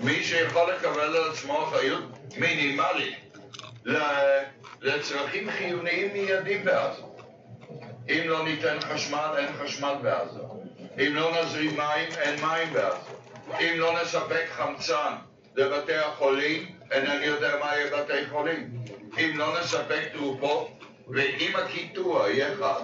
מי 0.05 0.25
שיכול 0.25 0.73
לקבל 0.73 1.01
על 1.01 1.31
עצמו 1.31 1.65
אחריות 1.65 2.03
מינימלית 2.37 3.39
לצרכים 4.81 5.51
חיוניים 5.51 6.13
מיידים 6.13 6.65
בעזה. 6.65 7.03
אם 8.09 8.23
לא 8.25 8.45
ניתן 8.45 8.77
חשמל, 8.81 9.35
אין 9.39 9.53
חשמל 9.53 9.95
בעזה. 10.03 10.41
אם 10.99 11.15
לא 11.15 11.33
נזרים 11.41 11.77
מים, 11.77 12.09
אין 12.19 12.41
מים 12.41 12.73
בעזה. 12.73 13.11
אם 13.61 13.75
לא 13.77 14.03
נספק 14.03 14.45
חמצן 14.51 15.13
לבתי 15.57 15.97
החולים, 15.97 16.79
אינני 16.91 17.25
יודע 17.25 17.57
מה 17.61 17.77
יהיה 17.77 17.97
בתי 17.97 18.27
חולים. 18.31 18.85
אם 19.19 19.33
לא 19.39 19.61
נספק 19.61 20.03
תרופות, 20.13 20.71
ואם 21.09 21.57
הקיטוע 21.57 22.31
יהיה 22.31 22.57
חד, 22.57 22.83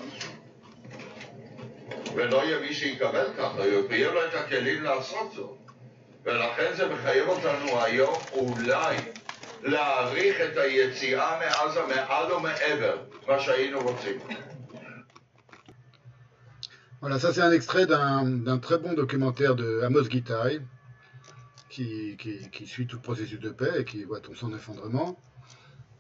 ולא 2.15 2.45
יהיה 2.45 2.59
מי 2.59 2.75
שיקבל 2.75 3.27
ככה, 3.39 3.61
ויהיה 3.89 4.11
לו 4.11 4.25
את 4.25 4.35
הכלים 4.35 4.83
לעשות 4.83 5.33
זאת. 5.33 5.57
ולכן 6.26 6.72
זה 6.76 6.88
מחייב 6.94 7.28
אותנו 7.28 7.84
היום 7.84 8.14
אולי 8.32 8.98
להעריך 9.64 10.42
את 10.42 10.58
היציאה 10.58 11.40
מעזה 11.40 11.80
מעל 11.88 12.34
ומעבר 12.34 12.98
מה 13.28 13.40
שהיינו 13.40 13.80
רוצים. 13.82 14.20
Voilà, 17.02 17.20
ça 17.20 17.34
c'est 17.34 17.42
un 17.42 17.52
extrait 17.52 17.86
d'un 17.86 18.58
très 18.58 18.80
bon 18.80 18.94
documentaire 18.94 19.54
de 19.56 19.82
Amos 19.84 20.06
Gitaï 20.10 20.60
qui, 21.70 22.18
qui, 22.18 22.50
qui, 22.50 22.66
suit 22.66 22.88
tout 22.88 22.96
le 22.96 23.02
processus 23.02 23.40
de 23.40 23.50
paix 23.50 23.74
et 23.80 23.86
qui 23.86 24.06
voit 24.06 24.22
son 24.34 24.56
effondrement. 24.56 25.20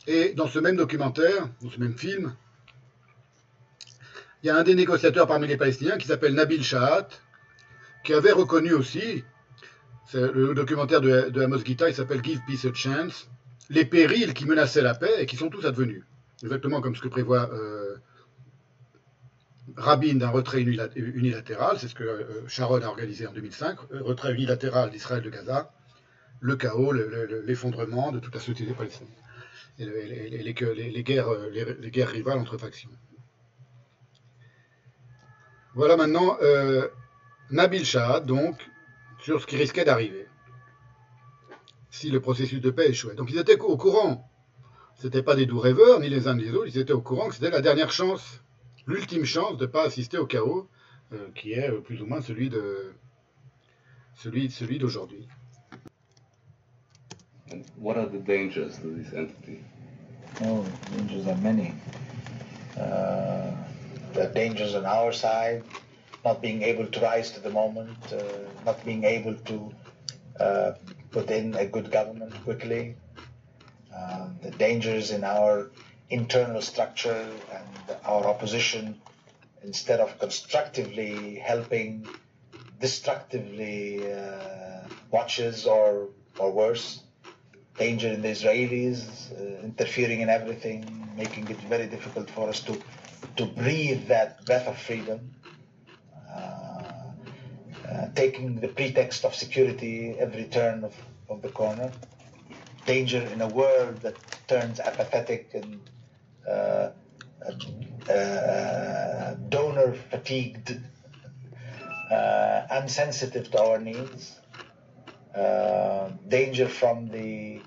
Et 0.08 0.34
dans 0.34 0.48
ce 0.48 0.58
même 0.58 0.78
documentaire, 0.78 1.48
dans 1.62 1.70
ce 1.70 1.80
même 1.80 1.96
film, 1.96 2.36
il 4.42 4.48
y 4.48 4.50
a 4.50 4.56
un 4.56 4.64
des 4.64 4.74
négociateurs 4.74 5.28
parmi 5.28 5.48
les 5.48 5.58
Palestiniens 5.58 5.98
qui 5.98 6.08
s'appelle 6.08 6.34
Nabil 6.34 6.64
Shahat, 6.64 7.10
qui 8.04 8.14
avait 8.14 8.32
reconnu 8.32 8.74
aussi 8.74 9.24
le 10.15 10.55
documentaire 10.55 11.01
de, 11.01 11.31
de 11.31 11.43
Amos 11.43 11.65
Gita, 11.65 11.89
il 11.89 11.95
s'appelle 11.95 12.23
Give 12.23 12.41
Peace 12.47 12.67
a 12.69 12.75
Chance. 12.75 13.29
Les 13.69 13.85
périls 13.85 14.35
qui 14.35 14.47
menaçaient 14.47 14.83
la 14.83 14.95
paix 14.95 15.15
et 15.19 15.27
qui 15.27 15.37
sont 15.37 15.49
tous 15.49 15.65
advenus. 15.65 16.03
Exactement 16.43 16.81
comme 16.81 16.97
ce 16.97 17.03
que 17.03 17.09
prévoit 17.09 17.53
euh, 17.53 17.97
Rabin 19.77 20.15
d'un 20.15 20.31
retrait 20.31 20.63
unilatéral, 20.63 21.79
c'est 21.79 21.89
ce 21.89 21.95
que 21.95 22.03
euh, 22.03 22.49
Sharon 22.49 22.83
a 22.83 22.87
organisé 22.87 23.27
en 23.27 23.33
2005, 23.33 23.79
euh, 23.93 24.03
retrait 24.03 24.33
unilatéral 24.33 24.91
d'Israël 24.91 25.23
de 25.23 25.31
Gaza, 25.31 25.73
le 26.41 26.57
chaos, 26.57 26.93
l'effondrement 26.93 28.07
le, 28.07 28.15
le, 28.15 28.21
de 28.21 28.25
toute 28.25 28.35
la 28.35 28.41
société 28.41 28.73
palestinienne 28.73 29.15
et, 29.79 29.85
les, 29.85 30.29
les, 30.31 30.55
guerres, 31.05 31.31
les, 31.53 31.91
guerres 31.91 32.09
rivales 32.09 32.39
entre 32.39 32.57
factions. 32.57 32.91
Voilà 35.75 35.97
maintenant 35.97 36.39
Nabil 37.51 37.85
Shah, 37.85 38.21
donc, 38.21 38.70
sur 39.23 39.41
ce 39.41 39.47
qui 39.47 39.57
risquait 39.57 39.85
d'arriver 39.85 40.27
si 41.91 42.11
le 42.11 42.21
processus 42.21 42.61
de 42.61 42.71
paix 42.71 42.89
échouait. 42.89 43.15
Donc 43.15 43.31
ils 43.31 43.39
étaient 43.39 43.59
au 43.61 43.77
courant. 43.77 44.31
Ce 44.97 45.07
n'étaient 45.07 45.23
pas 45.23 45.35
des 45.35 45.47
doux 45.47 45.59
rêveurs, 45.59 46.01
ni 46.01 46.09
les 46.09 46.29
uns 46.29 46.35
ni 46.35 46.45
les 46.45 46.55
autres, 46.55 46.69
ils 46.69 46.79
étaient 46.79 46.93
au 46.93 47.01
courant 47.01 47.29
que 47.29 47.35
c'était 47.35 47.51
la 47.51 47.63
dernière 47.63 47.91
chance, 47.91 48.43
l'ultime 48.87 49.25
chance 49.25 49.57
de 49.57 49.67
ne 49.67 49.71
pas 49.71 49.85
assister 49.85 50.19
au 50.19 50.27
chaos, 50.27 50.69
euh, 51.13 51.29
qui 51.35 51.53
est 51.53 51.71
euh, 51.71 51.81
plus 51.81 52.01
ou 52.03 52.07
moins 52.07 52.21
celui 52.21 52.51
de 52.51 52.93
celui, 54.15 54.51
celui 54.51 54.79
d'aujourd'hui. 54.79 55.27
What 57.79 57.97
are 57.97 58.09
the 58.09 58.23
dangers 58.23 58.79
to 58.83 58.91
this 58.95 59.13
entity? 59.13 59.59
Oh, 60.45 60.65
dangers 60.97 61.27
are 61.27 61.37
many. 61.37 61.75
Uh, 62.77 63.51
the 64.13 64.31
dangers 64.33 64.75
on 64.77 64.85
our 64.85 65.13
side, 65.13 65.63
not 66.25 66.43
being 66.43 66.63
able 66.63 66.87
to 66.87 67.01
rise 67.01 67.33
to 67.33 67.41
the 67.41 67.51
moment, 67.51 68.13
uh, 68.13 68.51
not 68.65 68.85
being 68.85 69.05
able 69.05 69.37
to 69.37 69.75
uh, 70.39 70.73
put 71.13 71.31
in 71.31 71.57
a 71.57 71.67
good 71.67 71.91
government 71.91 72.43
quickly, 72.45 72.97
uh, 73.95 74.29
the 74.43 74.51
dangers 74.51 75.11
in 75.11 75.25
our 75.25 75.71
internal 76.09 76.63
structure 76.63 77.41
and 77.53 77.91
our 78.05 78.27
opposition, 78.29 79.01
instead 79.63 80.01
of 80.01 80.19
constructively 80.19 81.37
helping, 81.37 82.11
destructively 82.79 84.13
uh, 84.13 84.89
watches 85.11 85.67
or, 85.67 86.11
or 86.39 86.53
worse. 86.53 87.03
Danger 87.79 88.09
in 88.09 88.23
the 88.23 88.29
Israelis, 88.29 89.33
uh, 89.33 89.63
interfering 89.65 90.21
in 90.21 90.29
everything, 90.29 91.13
making 91.17 91.49
it 91.51 91.63
very 91.63 91.87
difficult 91.89 92.31
for 92.31 92.49
us 92.49 92.61
to, 92.65 92.83
to 93.37 93.47
breathe 93.47 94.09
that 94.09 94.47
breath 94.47 94.67
of 94.69 94.79
freedom. 94.79 95.35
Uh, 97.91 98.07
taking 98.15 98.61
the 98.61 98.69
pretext 98.69 99.25
of 99.25 99.35
security 99.35 100.15
every 100.21 100.45
turn 100.45 100.85
of, 100.85 100.95
of 101.29 101.43
the 101.43 101.49
corner. 101.49 101.91
Danger 102.87 103.21
in 103.33 103.41
a 103.41 103.49
world 103.49 103.97
that 104.03 104.15
turns 104.47 104.79
apathetic 104.79 105.51
and 105.55 105.81
uh, 106.49 106.91
uh, 108.09 109.35
donor 109.49 109.93
fatigued, 110.11 110.81
unsensitive 112.71 113.51
to 113.51 113.61
our 113.61 113.81
needs. 113.81 114.39
danger 116.29 116.69
from 116.69 117.09
the 117.09 117.61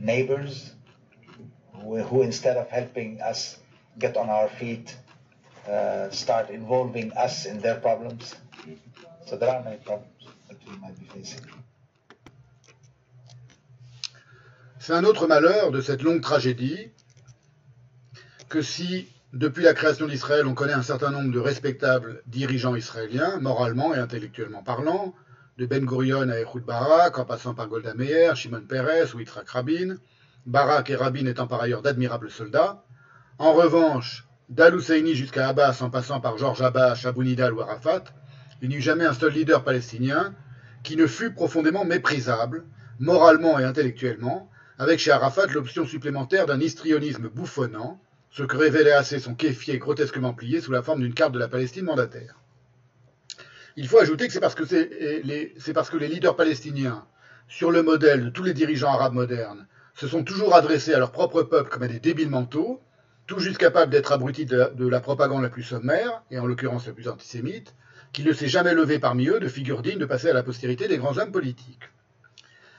neighbors 0.00 0.74
who, 1.74 2.02
who, 2.02 2.22
instead 2.22 2.56
of 2.56 2.68
helping 2.68 3.20
us 3.20 3.58
get 3.98 4.16
on 4.16 4.28
our 4.28 4.48
feet, 4.48 4.96
uh, 5.68 6.10
start 6.10 6.50
involving 6.50 7.12
us 7.12 7.46
in 7.46 7.60
their 7.60 7.78
problems. 7.78 8.34
C'est 14.78 14.92
un 14.92 15.04
autre 15.04 15.26
malheur 15.26 15.70
de 15.70 15.80
cette 15.80 16.02
longue 16.02 16.20
tragédie 16.20 16.90
que 18.48 18.62
si, 18.62 19.08
depuis 19.32 19.62
la 19.62 19.74
création 19.74 20.06
d'Israël, 20.06 20.46
on 20.46 20.54
connaît 20.54 20.72
un 20.72 20.82
certain 20.82 21.10
nombre 21.10 21.32
de 21.32 21.38
respectables 21.38 22.22
dirigeants 22.26 22.74
israéliens, 22.74 23.38
moralement 23.38 23.94
et 23.94 23.98
intellectuellement 23.98 24.62
parlant, 24.62 25.14
de 25.58 25.66
Ben 25.66 25.84
Gurion 25.84 26.28
à 26.28 26.40
Ehud 26.40 26.64
Barak, 26.64 27.18
en 27.18 27.24
passant 27.24 27.54
par 27.54 27.68
Golda 27.68 27.94
Meir, 27.94 28.36
Shimon 28.36 28.62
Peres 28.62 29.14
ou 29.14 29.20
Yitzhak 29.20 29.48
Rabin, 29.48 29.96
Barak 30.46 30.90
et 30.90 30.96
Rabin 30.96 31.26
étant 31.26 31.46
par 31.46 31.60
ailleurs 31.62 31.82
d'admirables 31.82 32.30
soldats. 32.30 32.84
En 33.38 33.52
revanche, 33.52 34.26
d'Al-Husseini 34.48 35.14
jusqu'à 35.14 35.48
Abbas, 35.48 35.78
en 35.80 35.90
passant 35.90 36.20
par 36.20 36.36
Georges 36.36 36.62
Abbas, 36.62 37.02
Abu 37.04 37.24
Nidal 37.24 37.54
ou 37.54 37.60
Arafat, 37.60 38.04
il 38.62 38.68
n'y 38.68 38.76
eut 38.76 38.80
jamais 38.80 39.04
un 39.04 39.12
seul 39.12 39.32
leader 39.32 39.64
palestinien 39.64 40.34
qui 40.84 40.96
ne 40.96 41.06
fût 41.06 41.32
profondément 41.32 41.84
méprisable, 41.84 42.64
moralement 43.00 43.58
et 43.58 43.64
intellectuellement, 43.64 44.48
avec 44.78 45.00
chez 45.00 45.10
Arafat 45.10 45.46
l'option 45.48 45.84
supplémentaire 45.84 46.46
d'un 46.46 46.60
histrionisme 46.60 47.28
bouffonnant, 47.28 48.00
ce 48.30 48.44
que 48.44 48.56
révélait 48.56 48.92
assez 48.92 49.18
son 49.18 49.34
kéfier 49.34 49.78
grotesquement 49.78 50.32
plié 50.32 50.60
sous 50.60 50.70
la 50.70 50.82
forme 50.82 51.00
d'une 51.00 51.12
carte 51.12 51.32
de 51.32 51.40
la 51.40 51.48
Palestine 51.48 51.84
mandataire. 51.84 52.36
Il 53.76 53.88
faut 53.88 53.98
ajouter 53.98 54.26
que 54.26 54.32
c'est 54.32 54.40
parce 54.40 54.54
que, 54.54 54.64
les, 54.64 56.08
leaders 56.08 56.36
palestiniens, 56.36 57.04
sur 57.48 57.70
le 57.72 57.82
modèle 57.82 58.26
de 58.26 58.30
tous 58.30 58.44
les 58.44 58.54
dirigeants 58.54 58.92
arabes 58.92 59.14
modernes, 59.14 59.66
se 59.94 60.06
sont 60.06 60.22
toujours 60.22 60.54
adressés 60.54 60.94
à 60.94 60.98
leur 60.98 61.10
propre 61.10 61.42
peuple 61.42 61.68
comme 61.68 61.82
à 61.82 61.88
des 61.88 62.00
débiles 62.00 62.30
mentaux, 62.30 62.80
tout 63.26 63.40
juste 63.40 63.58
capables 63.58 63.90
d'être 63.90 64.12
abrutis 64.12 64.46
de 64.46 64.86
la 64.86 65.00
propagande 65.00 65.42
la 65.42 65.48
plus 65.48 65.62
sommaire, 65.62 66.22
et 66.30 66.38
en 66.38 66.46
l'occurrence 66.46 66.86
la 66.86 66.92
plus 66.92 67.08
antisémite, 67.08 67.74
qu'il 68.12 68.26
ne 68.26 68.32
s'est 68.32 68.48
jamais 68.48 68.74
levé 68.74 68.98
parmi 68.98 69.28
eux 69.28 69.40
de 69.40 69.48
figure 69.48 69.82
digne 69.82 69.98
de 69.98 70.06
passer 70.06 70.30
à 70.30 70.34
la 70.34 70.42
postérité 70.42 70.88
des 70.88 70.98
grands 70.98 71.18
hommes 71.18 71.32
politiques. 71.32 71.90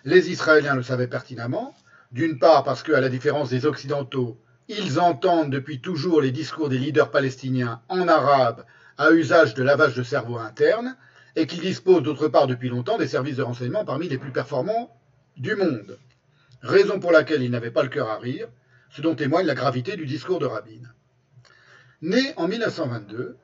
Les 0.06 0.30
Israéliens 0.30 0.76
le 0.76 0.84
savaient 0.84 1.08
pertinemment, 1.08 1.76
d'une 2.12 2.38
part 2.38 2.64
parce 2.64 2.84
qu'à 2.84 3.02
la 3.02 3.10
différence 3.10 3.50
des 3.50 3.66
Occidentaux, 3.66 4.38
ils 4.68 5.00
entendent 5.00 5.52
depuis 5.52 5.82
toujours 5.82 6.22
les 6.22 6.32
discours 6.32 6.70
des 6.70 6.78
leaders 6.78 7.12
palestiniens 7.12 7.82
en 7.90 8.08
arabe 8.08 8.66
à 8.98 9.12
usage 9.12 9.56
de 9.56 9.64
lavage 9.64 9.96
de 9.96 10.04
cerveau 10.04 10.38
interne, 10.38 10.96
et 11.36 11.48
qu'ils 11.48 11.62
disposent 11.62 12.04
d'autre 12.04 12.28
part 12.28 12.46
depuis 12.46 12.70
longtemps 12.70 12.98
des 12.98 13.08
services 13.08 13.38
de 13.38 13.44
renseignement 13.44 13.86
parmi 13.86 14.08
les 14.08 14.20
plus 14.20 14.32
performants 14.32 14.96
du 15.36 15.56
monde. 15.56 15.98
Raison 16.62 17.00
pour 17.00 17.12
laquelle 17.12 17.42
ils 17.42 17.50
n'avaient 17.50 17.72
pas 17.72 17.84
le 17.84 17.90
cœur 17.90 18.10
à 18.10 18.20
rire, 18.20 18.48
ce 18.92 19.02
dont 19.02 19.16
témoigne 19.16 19.48
la 19.48 19.56
gravité 19.56 19.96
du 19.96 20.06
discours 20.06 20.40
de 20.40 20.46
Rabin. 20.46 20.84
Né 22.02 22.34
en 22.38 22.48
1922, 22.48 23.38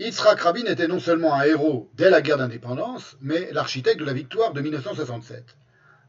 Yitzhak 0.00 0.40
Rabin 0.40 0.64
était 0.64 0.88
non 0.88 0.98
seulement 0.98 1.34
un 1.34 1.42
héros 1.42 1.88
dès 1.94 2.10
la 2.10 2.20
guerre 2.20 2.38
d'indépendance, 2.38 3.16
mais 3.20 3.52
l'architecte 3.52 4.00
de 4.00 4.04
la 4.04 4.12
victoire 4.12 4.52
de 4.52 4.60
1967. 4.60 5.56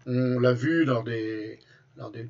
On 0.07 0.39
l'a 0.39 0.53
vu 0.53 0.85
dans 0.85 1.03
des, 1.03 1.59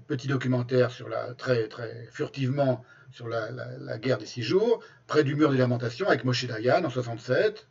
petits 0.07 0.27
documentaires 0.27 0.91
sur 0.91 1.07
la, 1.07 1.33
très, 1.33 1.69
très 1.69 2.09
furtivement 2.11 2.83
sur 3.11 3.29
la, 3.29 3.97
guerre 3.99 4.17
des 4.17 4.25
six 4.25 4.43
jours, 4.43 4.83
près 5.07 5.23
du 5.23 5.35
mur 5.35 5.49
des 5.49 5.57
lamentations 5.57 6.07
avec 6.07 6.25
Moshe 6.25 6.45
Dayan 6.45 6.83
en 6.83 6.89
67, 6.89 7.67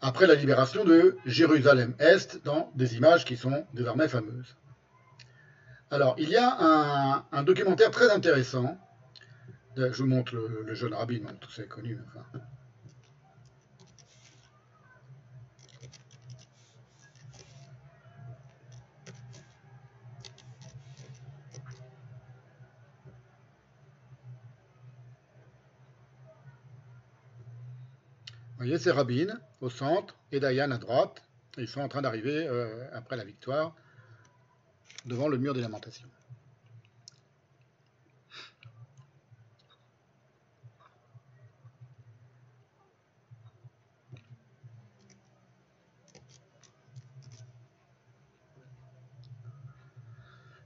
après 0.00 0.26
la 0.26 0.34
libération 0.34 0.84
de 0.84 1.16
Jérusalem-Est 1.26 2.44
dans 2.44 2.72
des 2.74 2.96
images 2.96 3.24
qui 3.24 3.36
sont 3.36 3.64
désormais 3.72 4.08
fameuses. 4.08 4.56
Alors, 5.92 6.16
il 6.18 6.28
y 6.28 6.36
a 6.36 7.24
un 7.30 7.42
documentaire 7.44 7.92
très 7.92 8.10
intéressant 8.10 8.76
je 9.76 10.02
vous 10.02 10.06
montre 10.06 10.34
le, 10.34 10.74
jeune 10.74 10.94
rabbin, 10.94 11.20
tout 11.40 11.50
ça 11.50 11.62
est 11.62 11.68
connu. 11.68 11.98
Vous 28.60 28.66
voyez, 28.66 28.78
c'est 28.78 28.90
Rabin 28.90 29.40
au 29.62 29.70
centre 29.70 30.14
et 30.32 30.38
Dayan 30.38 30.70
à 30.70 30.76
droite. 30.76 31.22
Ils 31.56 31.66
sont 31.66 31.80
en 31.80 31.88
train 31.88 32.02
d'arriver, 32.02 32.46
euh, 32.46 32.86
après 32.92 33.16
la 33.16 33.24
victoire, 33.24 33.74
devant 35.06 35.28
le 35.28 35.38
mur 35.38 35.54
des 35.54 35.62
lamentations. 35.62 36.08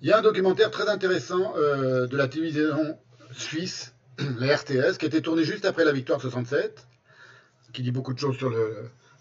Il 0.05 0.09
y 0.09 0.13
a 0.13 0.19
un 0.19 0.23
documentaire 0.23 0.71
très 0.71 0.87
intéressant 0.91 1.55
euh, 1.57 2.07
de 2.07 2.15
la 2.19 2.29
télévision 2.29 2.99
suisse, 3.33 3.95
la 4.39 4.55
RTS, 4.55 4.99
qui 4.99 5.07
a 5.07 5.09
été 5.09 5.23
tourné 5.23 5.45
juste 5.45 5.65
après 5.65 5.83
la 5.83 5.93
victoire 5.93 6.19
de 6.19 6.25
67, 6.25 6.87
qui 7.73 7.81
dit 7.81 7.91
beaucoup 7.91 8.13
de 8.13 8.19
choses 8.19 8.37
sur 8.37 8.53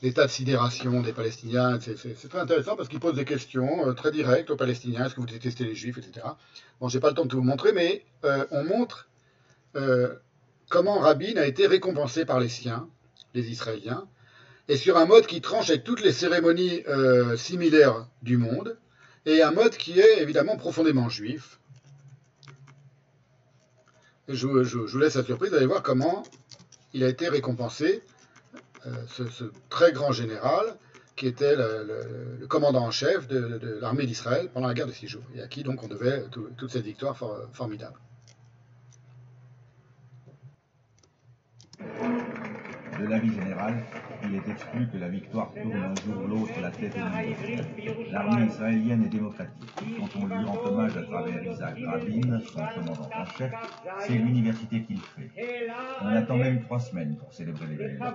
l'état 0.01 0.26
de 0.26 0.30
sidération 0.30 0.99
des 0.99 1.14
Palestiniens. 1.14 1.80
C'est 1.80 2.28
très 2.28 2.40
intéressant 2.40 2.76
parce 2.76 2.90
qu'il 2.90 2.99
pose 2.99 3.16
des 3.16 3.24
questions 3.24 3.88
euh, 3.88 3.94
très 3.94 4.12
directes 4.12 4.49
aux 4.49 4.58
Palestiniens. 4.58 5.06
Est-ce 5.06 5.16
que 5.16 5.22
vous 5.22 5.26
détestez 5.26 5.64
les 5.64 5.74
Juifs, 5.74 5.98
etc. 5.99 6.28
Bon, 6.82 6.90
j'ai 6.90 6.99
pas 6.99 7.08
le 7.08 7.16
temps 7.16 7.24
de 7.24 7.30
tout 7.30 7.38
vous 7.38 7.44
montrer, 7.44 7.72
mais 7.72 8.03
euh, 8.26 8.46
on 8.51 8.66
montre 8.66 9.08
comment 10.69 10.99
Rabin 10.99 11.38
a 11.38 11.46
été 11.46 11.66
récompensé 11.66 12.26
par 12.26 12.42
les 12.42 12.49
siens, 12.49 12.90
les 13.33 13.49
Israéliens, 13.49 14.06
et 14.67 14.76
sur 14.76 14.98
un 14.98 15.06
mode 15.06 15.28
qui 15.28 15.40
tranche 15.40 15.69
avec 15.69 15.85
toutes 15.85 16.01
les 16.01 16.12
cérémonies 16.12 16.83
similaires 17.38 18.06
du 18.22 18.35
monde 18.35 18.78
et 19.25 19.41
un 19.41 19.51
mode 19.51 19.75
qui 19.77 19.99
est 19.99 20.22
évidemment 20.22 20.57
profondément 20.57 21.09
juif. 21.09 21.59
je, 24.27 24.47
vous 24.47 24.97
laisse 24.97 25.15
la 25.15 25.23
surprise 25.23 25.51
d'aller 25.51 25.65
voir 25.65 25.83
comment 25.83 26.23
il 26.93 27.03
a 27.03 27.07
été 27.07 27.27
récompensé, 27.29 28.03
euh, 28.85 28.91
ce, 29.07 29.23
très 29.69 29.91
grand 29.91 30.11
général 30.11 30.77
qui 31.15 31.27
était 31.27 31.56
le, 31.56 32.45
commandant 32.47 32.85
en 32.85 32.91
chef 32.91 33.27
de, 33.27 33.77
l'armée 33.79 34.06
d'Israël 34.06 34.49
pendant 34.53 34.67
la 34.67 34.73
guerre 34.73 34.88
de 34.88 34.91
six 34.91 35.07
jours, 35.07 35.23
et 35.35 35.41
à 35.41 35.47
qui 35.47 35.63
donc 35.63 35.83
on 35.83 35.88
devait 35.88 36.23
toute 36.57 36.72
cette 36.72 36.83
victoire 36.83 37.15
formidable. 37.53 37.99
De 42.99 43.06
l'avis 43.06 43.33
général, 43.33 43.83
il 44.25 44.35
est 44.35 44.47
exclu 44.51 44.88
que 44.88 44.97
la 44.97 45.09
victoire 45.09 45.51
tourne 45.51 45.73
un 45.73 45.95
jour 45.95 46.23
ou 46.23 46.27
l'autre 46.27 46.53
la 46.61 46.72
tête 46.72 46.95
ennemie. 46.95 48.11
L'armée 48.11 48.45
israélienne 48.45 49.03
est 49.03 49.09
démocratique. 49.09 49.72
Quand 49.99 50.19
on 50.19 50.25
lui 50.27 50.43
rend 50.45 50.57
hommage 50.65 50.97
à 50.97 51.03
travers 51.03 51.43
Isaac 51.43 51.77
Rabin, 51.85 52.39
son 52.39 52.65
commandant 52.75 53.09
en 53.15 53.25
chef, 53.38 53.51
c'est 53.99 54.13
l'université 54.13 54.83
qu'il 54.83 54.99
fait. 54.99 55.31
On 56.01 56.07
attend 56.07 56.38
même 56.38 56.61
trois 56.61 56.79
semaines 56.79 57.17
pour 57.17 57.33
célébrer 57.33 57.67
l'événement. 57.67 58.11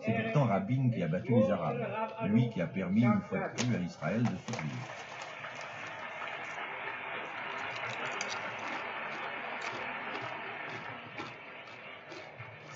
C'est 0.00 0.22
pourtant 0.22 0.44
Rabin 0.44 0.90
qui 0.94 1.02
a 1.02 1.08
battu 1.08 1.32
les 1.34 1.50
Arabes, 1.50 1.86
lui 2.28 2.50
qui 2.50 2.60
a 2.60 2.66
permis 2.66 3.02
une 3.04 3.20
fois 3.28 3.38
de 3.38 3.62
plus 3.62 3.76
à 3.76 3.80
Israël 3.80 4.22
de 4.22 4.52
survivre. 4.52 5.07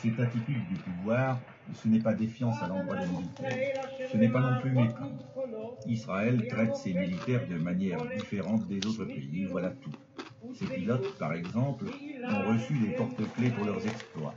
Cette 0.02 0.18
attitude 0.18 0.66
du 0.66 0.74
pouvoir, 0.74 1.38
ce 1.74 1.86
n'est 1.86 2.00
pas 2.00 2.12
défiance 2.12 2.60
à 2.60 2.66
l'endroit 2.66 2.96
des 2.96 3.06
militaires. 3.06 3.86
Ce 4.10 4.16
n'est 4.16 4.28
pas 4.28 4.40
non 4.40 4.60
plus 4.60 4.72
mépris. 4.72 5.12
Israël 5.86 6.44
traite 6.48 6.74
ses 6.74 6.92
militaires 6.92 7.46
de 7.46 7.56
manière 7.56 8.04
différente 8.16 8.66
des 8.66 8.84
autres 8.84 9.04
pays, 9.04 9.44
voilà 9.44 9.70
tout. 9.70 9.92
Ces 10.54 10.66
pilotes, 10.66 11.16
par 11.18 11.32
exemple, 11.34 11.84
ont 11.84 12.52
reçu 12.52 12.78
des 12.80 12.94
porte-clés 12.96 13.50
pour 13.50 13.64
leurs 13.64 13.86
exploits. 13.86 14.34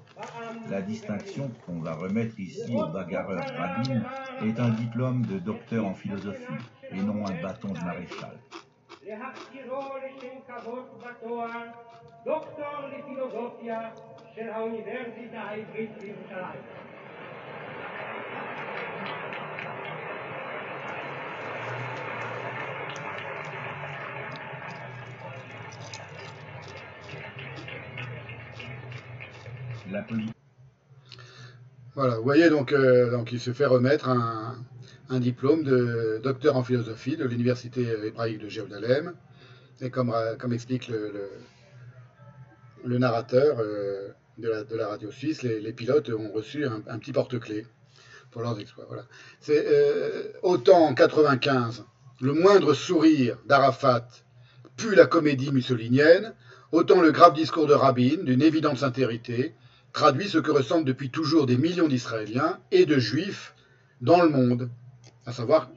La 0.69 0.83
distinction 0.83 1.49
qu'on 1.65 1.79
va 1.79 1.95
remettre 1.95 2.39
ici 2.39 2.75
au 2.75 2.85
bagarreur 2.89 3.43
Rabin 3.57 4.03
est 4.43 4.59
un 4.59 4.69
diplôme 4.69 5.25
de 5.25 5.39
docteur 5.39 5.87
en 5.87 5.95
philosophie 5.95 6.61
et 6.91 7.01
non 7.01 7.25
un 7.25 7.41
bâton 7.41 7.69
de 7.69 7.79
maréchal. 7.79 8.37
להכתירו 14.34 14.34
לשם 14.34 14.34
כבוד 14.34 14.34
בתואר 14.34 14.34
דוקטור 14.34 14.34
לפילוסופיה 14.34 14.34
של 14.34 14.48
האוניברסיטה 14.50 15.40
העברית 15.40 15.90
בירושלים. 16.00 16.62
La 29.92 30.02
politique. 30.02 30.36
Voilà, 31.96 32.16
vous 32.16 32.22
voyez 32.22 32.48
donc, 32.48 32.72
euh, 32.72 33.10
donc 33.10 33.32
il 33.32 33.40
se 33.40 33.52
fait 33.52 33.66
remettre 33.66 34.08
un, 34.08 34.56
un 35.08 35.18
diplôme 35.18 35.64
de 35.64 36.20
docteur 36.22 36.56
en 36.56 36.62
philosophie 36.62 37.16
de 37.16 37.24
l'université 37.24 37.82
hébraïque 38.06 38.38
de 38.38 38.48
Jérusalem. 38.48 39.14
Et 39.80 39.90
comme, 39.90 40.10
ra- 40.10 40.36
comme 40.36 40.52
explique 40.52 40.86
le, 40.88 41.10
le, 41.10 41.30
le 42.84 42.98
narrateur 42.98 43.58
euh, 43.58 44.12
de, 44.37 44.75
la, 44.75 44.87
radio 44.87 45.11
suisse, 45.11 45.43
les, 45.43 45.73
pilotes 45.73 46.09
ont 46.09 46.31
reçu 46.31 46.65
un, 46.65 46.83
un 46.87 46.99
petit 46.99 47.11
porte-clés 47.11 47.65
pour 48.31 48.41
leurs 48.41 48.59
exploits. 48.59 48.85
Voilà. 48.87 49.05
C'est 49.39 49.65
euh, 49.65 50.33
autant 50.43 50.85
en 50.85 50.93
95, 50.93 51.85
le 52.19 52.33
moindre 52.33 52.73
sourire 52.73 53.37
d'Arafat 53.45 54.07
pue 54.75 54.93
la 54.93 55.05
comédie 55.05 55.51
mussolinienne, 55.51 56.33
autant 56.71 57.01
le 57.01 57.11
grave 57.11 57.33
discours 57.33 57.65
de 57.65 57.73
Rabin, 57.73 58.23
d'une 58.23 58.41
évidente 58.41 58.77
sincérité, 58.77 59.55
traduit 59.93 60.27
ce 60.27 60.37
que 60.37 60.51
ressentent 60.51 60.83
depuis 60.83 61.09
toujours 61.09 61.45
des 61.45 61.57
millions 61.57 61.87
d'Israéliens 61.87 62.59
et 62.71 62.85
de 62.85 62.99
Juifs 62.99 63.55
dans 64.01 64.21
le 64.21 64.29
monde. 64.29 64.69
À 65.25 65.31
savoir, 65.31 65.71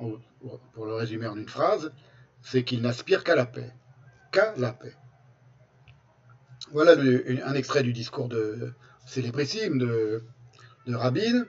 pour 0.75 0.87
le 0.87 0.95
résumer 0.95 1.29
en 1.29 1.37
une 1.37 1.49
phrase, 1.49 1.93
c'est 2.43 2.65
qu'ils 2.65 2.83
n'aspirent 2.83 3.23
qu'à 3.23 3.37
la 3.37 3.47
paix. 3.47 3.73
Qu'à 4.33 4.53
la 4.57 4.73
paix. 4.73 4.95
Voilà 6.73 6.93
un 7.47 7.55
extrait 7.55 7.83
du 7.83 7.95
discours 7.95 8.29
de 8.29 8.73
célébrissime 9.07 9.79
de, 9.79 10.23
de 10.87 10.95
Rabin. 10.95 11.47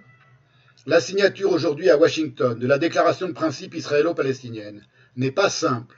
La 0.86 1.02
signature 1.02 1.52
aujourd'hui 1.52 1.90
à 1.90 1.98
Washington 1.98 2.58
de 2.58 2.66
la 2.66 2.78
déclaration 2.78 3.28
de 3.28 3.34
principe 3.34 3.76
israélo-palestinienne 3.76 4.82
n'est 5.18 5.32
pas 5.32 5.50
simple, 5.50 5.98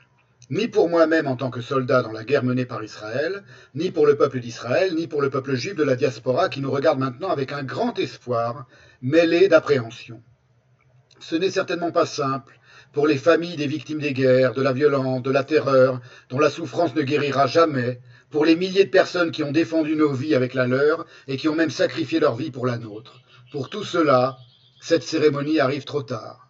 ni 0.50 0.68
pour 0.68 0.90
moi-même 0.90 1.28
en 1.28 1.36
tant 1.36 1.52
que 1.52 1.62
soldat 1.62 2.02
dans 2.02 2.12
la 2.12 2.24
guerre 2.24 2.44
menée 2.44 2.66
par 2.66 2.84
Israël, 2.84 3.44
ni 3.76 3.92
pour 3.92 4.08
le 4.08 4.18
peuple 4.18 4.40
d'Israël, 4.40 4.96
ni 4.96 5.06
pour 5.06 5.22
le 5.22 5.30
peuple 5.30 5.54
juif 5.54 5.76
de 5.76 5.84
la 5.84 5.96
diaspora 5.96 6.50
qui 6.50 6.60
nous 6.60 6.72
regarde 6.72 6.98
maintenant 6.98 7.30
avec 7.30 7.52
un 7.52 7.64
grand 7.64 8.00
espoir 8.00 8.66
mêlé 9.04 9.48
d'appréhension. 9.48 10.24
Ce 11.20 11.36
n'est 11.36 11.52
certainement 11.52 11.92
pas 11.92 12.08
simple 12.08 12.60
pour 12.92 13.06
les 13.06 13.18
familles 13.18 13.56
des 13.56 13.68
victimes 13.68 14.00
des 14.00 14.14
guerres, 14.14 14.54
de 14.54 14.64
la 14.64 14.74
violence, 14.74 15.22
de 15.22 15.32
la 15.32 15.44
terreur, 15.44 16.02
dont 16.30 16.40
la 16.40 16.50
souffrance 16.50 16.96
ne 16.96 17.04
guérira 17.04 17.46
jamais, 17.46 18.02
pour 18.32 18.46
les 18.46 18.56
milliers 18.56 18.86
de 18.86 18.90
personnes 18.90 19.32
qui 19.32 19.44
ont 19.44 19.52
défendu 19.52 19.96
nos 19.96 20.14
vies 20.14 20.36
avec 20.36 20.54
la 20.54 20.66
leur 20.66 21.06
et 21.28 21.38
qui 21.38 21.50
ont 21.50 21.56
même 21.56 21.70
sacrifié 21.70 22.20
leur 22.20 22.36
vie 22.36 22.50
pour 22.50 22.66
la 22.66 22.78
nôtre. 22.78 23.22
Pour 23.52 23.70
tout 23.70 23.84
cela, 23.84 24.38
cette 24.82 25.04
cérémonie 25.04 25.60
arrive 25.60 25.84
trop 25.84 26.02
tard. 26.02 26.50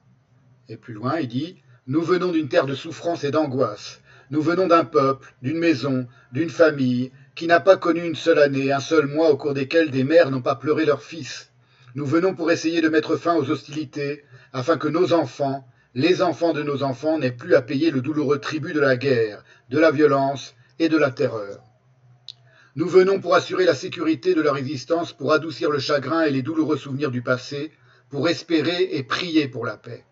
Et 0.69 0.77
plus 0.77 0.93
loin, 0.93 1.19
il 1.19 1.27
dit 1.27 1.57
Nous 1.87 2.01
venons 2.01 2.31
d'une 2.31 2.47
terre 2.47 2.67
de 2.67 2.75
souffrance 2.75 3.23
et 3.23 3.31
d'angoisse. 3.31 3.99
Nous 4.29 4.41
venons 4.41 4.67
d'un 4.67 4.85
peuple, 4.85 5.33
d'une 5.41 5.57
maison, 5.57 6.07
d'une 6.31 6.51
famille, 6.51 7.11
qui 7.35 7.47
n'a 7.47 7.59
pas 7.59 7.77
connu 7.77 8.05
une 8.05 8.15
seule 8.15 8.39
année, 8.39 8.71
un 8.71 8.79
seul 8.79 9.07
mois 9.07 9.31
au 9.31 9.37
cours 9.37 9.53
desquels 9.53 9.89
des 9.89 10.03
mères 10.03 10.31
n'ont 10.31 10.41
pas 10.41 10.55
pleuré 10.55 10.85
leurs 10.85 11.03
fils. 11.03 11.51
Nous 11.95 12.05
venons 12.05 12.35
pour 12.35 12.51
essayer 12.51 12.81
de 12.81 12.89
mettre 12.89 13.17
fin 13.17 13.35
aux 13.35 13.49
hostilités, 13.49 14.23
afin 14.53 14.77
que 14.77 14.87
nos 14.87 15.11
enfants, 15.11 15.67
les 15.95 16.21
enfants 16.21 16.53
de 16.53 16.63
nos 16.63 16.83
enfants, 16.83 17.17
n'aient 17.17 17.31
plus 17.31 17.55
à 17.55 17.61
payer 17.61 17.89
le 17.89 18.01
douloureux 18.01 18.39
tribut 18.39 18.73
de 18.73 18.79
la 18.79 18.95
guerre, 18.95 19.43
de 19.69 19.79
la 19.79 19.91
violence 19.91 20.55
et 20.79 20.87
de 20.87 20.97
la 20.97 21.11
terreur. 21.11 21.70
Nous 22.77 22.87
venons 22.87 23.19
pour 23.19 23.35
assurer 23.35 23.65
la 23.65 23.75
sécurité 23.75 24.33
de 24.33 24.41
leur 24.41 24.55
existence, 24.55 25.11
pour 25.11 25.33
adoucir 25.33 25.69
le 25.69 25.79
chagrin 25.79 26.21
et 26.21 26.31
les 26.31 26.41
douloureux 26.41 26.77
souvenirs 26.77 27.11
du 27.11 27.21
passé, 27.21 27.71
pour 28.09 28.29
espérer 28.29 28.89
et 28.91 29.03
prier 29.03 29.49
pour 29.49 29.65
la 29.65 29.75
paix. 29.75 30.05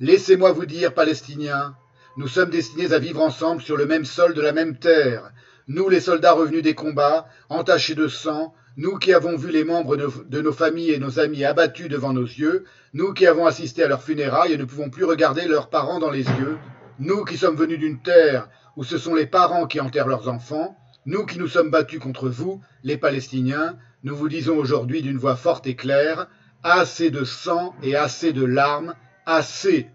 Laissez-moi 0.00 0.52
vous 0.52 0.66
dire, 0.66 0.92
Palestiniens, 0.92 1.74
nous 2.18 2.28
sommes 2.28 2.50
destinés 2.50 2.92
à 2.92 2.98
vivre 2.98 3.22
ensemble 3.22 3.62
sur 3.62 3.78
le 3.78 3.86
même 3.86 4.04
sol 4.04 4.34
de 4.34 4.42
la 4.42 4.52
même 4.52 4.78
terre. 4.78 5.30
Nous, 5.68 5.88
les 5.88 6.00
soldats 6.00 6.32
revenus 6.32 6.62
des 6.62 6.74
combats, 6.74 7.28
entachés 7.48 7.94
de 7.94 8.08
sang, 8.08 8.54
nous 8.76 8.98
qui 8.98 9.14
avons 9.14 9.36
vu 9.36 9.50
les 9.50 9.64
membres 9.64 9.96
de, 9.96 10.42
nos 10.42 10.52
familles 10.52 10.90
et 10.90 10.98
nos 10.98 11.18
amis 11.18 11.44
abattus 11.44 11.88
devant 11.88 12.12
nos 12.12 12.24
yeux, 12.24 12.64
nous 12.92 13.14
qui 13.14 13.26
avons 13.26 13.46
assisté 13.46 13.82
à 13.82 13.88
leurs 13.88 14.02
funérailles 14.02 14.52
et 14.52 14.58
ne 14.58 14.64
pouvons 14.64 14.90
plus 14.90 15.04
regarder 15.04 15.46
leurs 15.46 15.70
parents 15.70 15.98
dans 15.98 16.10
les 16.10 16.24
yeux, 16.24 16.58
nous 16.98 17.24
qui 17.24 17.38
sommes 17.38 17.56
venus 17.56 17.78
d'une 17.78 18.02
terre 18.02 18.50
où 18.76 18.84
ce 18.84 18.98
sont 18.98 19.14
les 19.14 19.26
parents 19.26 19.66
qui 19.66 19.80
enterrent 19.80 20.08
leurs 20.08 20.28
enfants, 20.28 20.76
nous 21.06 21.24
qui 21.24 21.38
nous 21.38 21.46
sommes 21.46 21.70
battus 21.70 22.00
contre 22.00 22.28
vous, 22.28 22.60
les 22.82 22.96
Palestiniens, 22.96 23.78
nous 24.02 24.16
vous 24.16 24.28
disons 24.28 24.56
aujourd'hui 24.56 25.02
d'une 25.02 25.18
voix 25.18 25.36
forte 25.36 25.68
et 25.68 25.76
claire, 25.76 26.26
assez 26.64 27.10
de 27.10 27.22
sang 27.22 27.76
et 27.80 27.94
assez 27.94 28.32
de 28.32 28.44
larmes, 28.44 28.94
assez. 29.24 29.86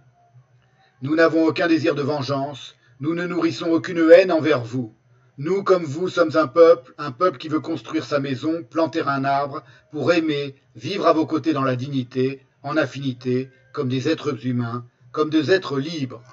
Nous 1.02 1.14
n'avons 1.16 1.46
aucun 1.46 1.68
désir 1.68 1.96
de 1.96 2.02
vengeance, 2.02 2.76
nous 3.02 3.14
ne 3.14 3.28
nourrissons 3.28 3.70
aucune 3.72 4.10
haine 4.10 4.32
envers 4.32 4.64
vous. 4.64 4.96
Nous, 5.38 5.64
comme 5.64 5.84
vous, 5.84 6.08
sommes 6.08 6.38
un 6.38 6.48
peuple, 6.48 6.94
un 6.98 7.12
peuple 7.12 7.40
qui 7.40 7.50
veut 7.50 7.60
construire 7.60 8.06
sa 8.06 8.20
maison, 8.20 8.64
planter 8.64 9.02
un 9.02 9.26
arbre, 9.26 9.64
pour 9.92 10.14
aimer, 10.14 10.56
vivre 10.76 11.08
à 11.08 11.14
vos 11.14 11.26
côtés 11.26 11.52
dans 11.52 11.64
la 11.64 11.76
dignité, 11.76 12.46
en 12.64 12.78
affinité, 12.78 13.50
comme 13.74 13.90
des 13.90 14.08
êtres 14.08 14.46
humains, 14.46 14.86
comme 15.12 15.30
des 15.30 15.52
êtres 15.52 15.78
libres. 15.78 16.24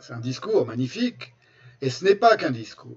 C'est 0.00 0.14
un 0.14 0.20
discours 0.20 0.66
magnifique, 0.66 1.34
et 1.82 1.90
ce 1.90 2.04
n'est 2.04 2.14
pas 2.14 2.36
qu'un 2.36 2.50
discours. 2.50 2.96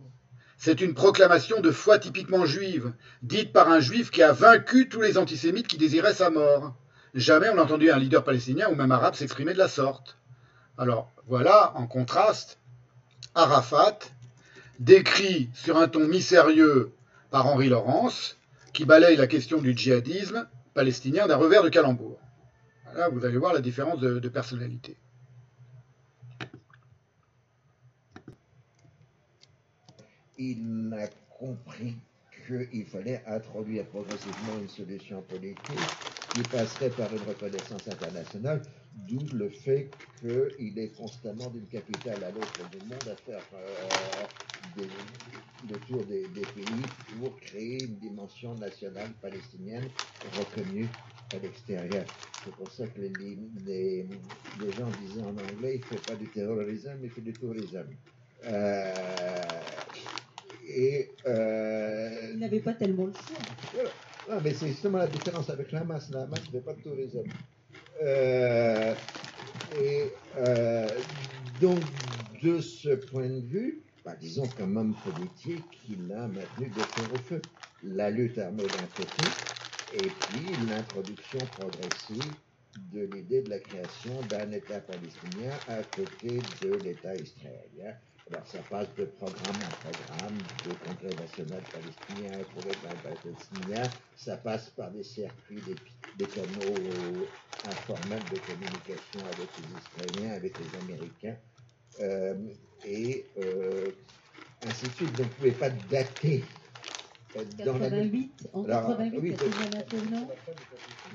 C'est 0.57 0.81
une 0.81 0.95
proclamation 0.95 1.61
de 1.61 1.69
foi 1.72 1.99
typiquement 1.99 2.45
juive, 2.45 2.91
dite 3.22 3.53
par 3.53 3.69
un 3.69 3.79
juif 3.79 4.09
qui 4.09 4.23
a 4.23 4.33
vaincu 4.33 4.90
tous 4.90 5.01
les 5.01 5.19
antisémites 5.19 5.67
qui 5.67 5.77
désiraient 5.77 6.15
sa 6.15 6.31
mort. 6.31 6.75
Jamais 7.13 7.49
on 7.49 7.56
n'a 7.56 7.63
entendu 7.63 7.91
un 7.91 7.99
leader 7.99 8.23
palestinien 8.23 8.67
ou 8.69 8.75
même 8.75 8.91
arabe 8.91 9.13
s'exprimer 9.13 9.53
de 9.53 9.59
la 9.59 9.67
sorte. 9.67 10.17
Alors 10.77 11.11
voilà, 11.27 11.73
en 11.75 11.85
contraste, 11.85 12.59
Arafat, 13.35 13.99
décrit 14.79 15.49
sur 15.53 15.77
un 15.77 15.88
ton 15.88 16.07
mi-sérieux 16.07 16.91
par 17.29 17.45
Henri 17.45 17.69
Laurence, 17.69 18.38
qui 18.73 18.85
balaye 18.85 19.15
la 19.15 19.27
question 19.27 19.59
du 19.61 19.77
djihadisme 19.77 20.47
palestinien 20.73 21.27
d'un 21.27 21.38
revers 21.38 21.63
de 21.63 21.69
calembour. 21.69 22.19
Là, 22.95 23.09
vous 23.09 23.25
allez 23.25 23.38
voir 23.38 23.53
la 23.53 23.61
différence 23.61 23.99
de 23.99 24.29
personnalité. 24.29 24.97
Il 30.37 30.93
a 30.97 31.07
compris 31.37 31.95
qu'il 32.47 32.85
fallait 32.85 33.21
introduire 33.27 33.85
progressivement 33.87 34.59
une 34.59 34.69
solution 34.69 35.21
politique 35.23 35.79
qui 36.33 36.43
passerait 36.43 36.91
par 36.91 37.13
une 37.13 37.23
reconnaissance 37.23 37.87
internationale, 37.87 38.61
d'où 39.07 39.19
le 39.35 39.49
fait 39.49 39.89
qu'il 40.19 40.79
est 40.79 40.95
constamment 40.97 41.49
d'une 41.49 41.67
capitale 41.67 42.23
à 42.23 42.31
l'autre 42.31 42.57
du 42.71 42.79
monde 42.87 43.07
à 43.07 43.15
faire 43.15 43.43
euh, 43.53 44.25
le 45.69 45.77
tour 45.87 46.05
des, 46.05 46.27
pays 46.55 46.83
pour 47.19 47.35
créer 47.39 47.83
une 47.83 47.97
dimension 47.97 48.55
nationale 48.55 49.09
palestinienne 49.21 49.89
reconnue 50.37 50.87
à 51.33 51.37
l'extérieur. 51.39 52.05
C'est 52.43 52.55
pour 52.55 52.71
ça 52.71 52.87
que 52.87 53.01
les, 53.01 54.07
gens 54.73 54.89
disaient 55.01 55.21
en 55.21 55.35
anglais, 55.37 55.75
il 55.75 55.79
ne 55.79 55.85
fait 55.85 56.05
pas 56.05 56.15
du 56.15 56.27
terrorisme, 56.27 56.97
il 57.03 57.09
fait 57.09 57.21
du 57.21 57.33
tourisme. 57.33 57.85
Euh, 58.45 59.59
et 60.67 61.17
euh, 61.26 62.32
il 62.33 62.40
n'avait 62.40 62.60
pas 62.62 62.74
tellement 62.74 63.06
le 63.06 63.14
choix. 63.14 63.40
Voilà. 63.72 63.94
Ah, 64.30 64.42
mais 64.44 64.53
c'est 64.53 64.67
justement 64.67 64.98
la 64.98 65.08
différence 65.08 65.50
avec 65.50 65.72
la 65.72 65.83
masse. 65.83 66.10
La 66.12 66.28
masse 66.28 66.46
ne 66.48 66.51
fait 66.51 66.62
pas 66.62 66.74
de 66.74 66.82
tourisme. 66.82 67.24
Euh, 68.01 68.96
et 69.69 70.22
euh, 70.35 71.03
donc, 71.60 71.90
de 72.44 72.60
ce 72.60 72.90
point 72.90 73.30
de 73.30 73.46
vue, 73.46 73.85
bah, 74.03 74.16
disons 74.16 74.50
comme 74.50 74.78
homme 74.78 75.00
politique, 75.00 75.83
il 75.90 76.12
a 76.12 76.28
maintenu 76.28 76.69
de 76.72 76.83
feu 76.85 77.08
au 77.10 77.19
feu 77.19 77.50
la 77.82 78.10
lutte 78.10 78.38
armée 78.38 78.69
d'un 78.69 78.88
côté, 78.88 79.44
et 79.88 80.12
puis 80.12 80.58
l'introduction 80.58 81.48
progressive 81.48 82.40
de 82.76 83.01
l'idée 83.01 83.42
de 83.44 83.50
la 83.50 83.60
création 83.60 84.24
d'un 84.24 84.51
État 84.51 84.82
palestinien 84.82 85.62
à 85.67 85.83
côté 85.83 86.44
de 86.62 86.76
l'État 86.76 87.16
israélien. 87.17 87.96
Alors 88.29 88.47
ça 88.47 88.63
passe 88.63 88.93
de 88.95 89.06
programme 89.06 89.63
en 89.63 89.72
programme, 89.74 90.47
de 90.63 90.74
congrès 90.74 91.15
national 91.15 91.65
palestinien 91.72 92.45
pour 92.53 92.63
l'État 92.63 92.97
palestinien, 92.97 93.93
ça 94.15 94.38
passe 94.38 94.69
par 94.72 94.92
des 94.92 95.03
circuits, 95.03 95.61
des, 95.61 95.79
des 96.13 96.29
canaux 96.29 97.33
informels 97.63 98.27
de 98.27 98.38
communication 98.40 99.26
avec 99.27 99.58
les 99.58 99.74
Israéliens, 99.76 100.31
avec 100.31 100.58
les 100.58 100.76
Américains, 100.76 101.38
euh, 102.01 102.53
et 102.83 103.31
euh, 103.38 103.92
ainsi 104.61 104.90
de 104.90 104.93
suite. 104.95 105.15
Donc 105.15 105.27
vous 105.27 105.33
ne 105.33 105.38
pouvez 105.38 105.51
pas 105.53 105.69
dater 105.69 106.51
euh, 107.38 107.45
dans 107.45 107.77
la... 107.77 107.90
88, 107.90 108.49
en 108.53 108.63
Alors, 108.65 108.88
88, 108.97 109.19
oui, 109.22 109.38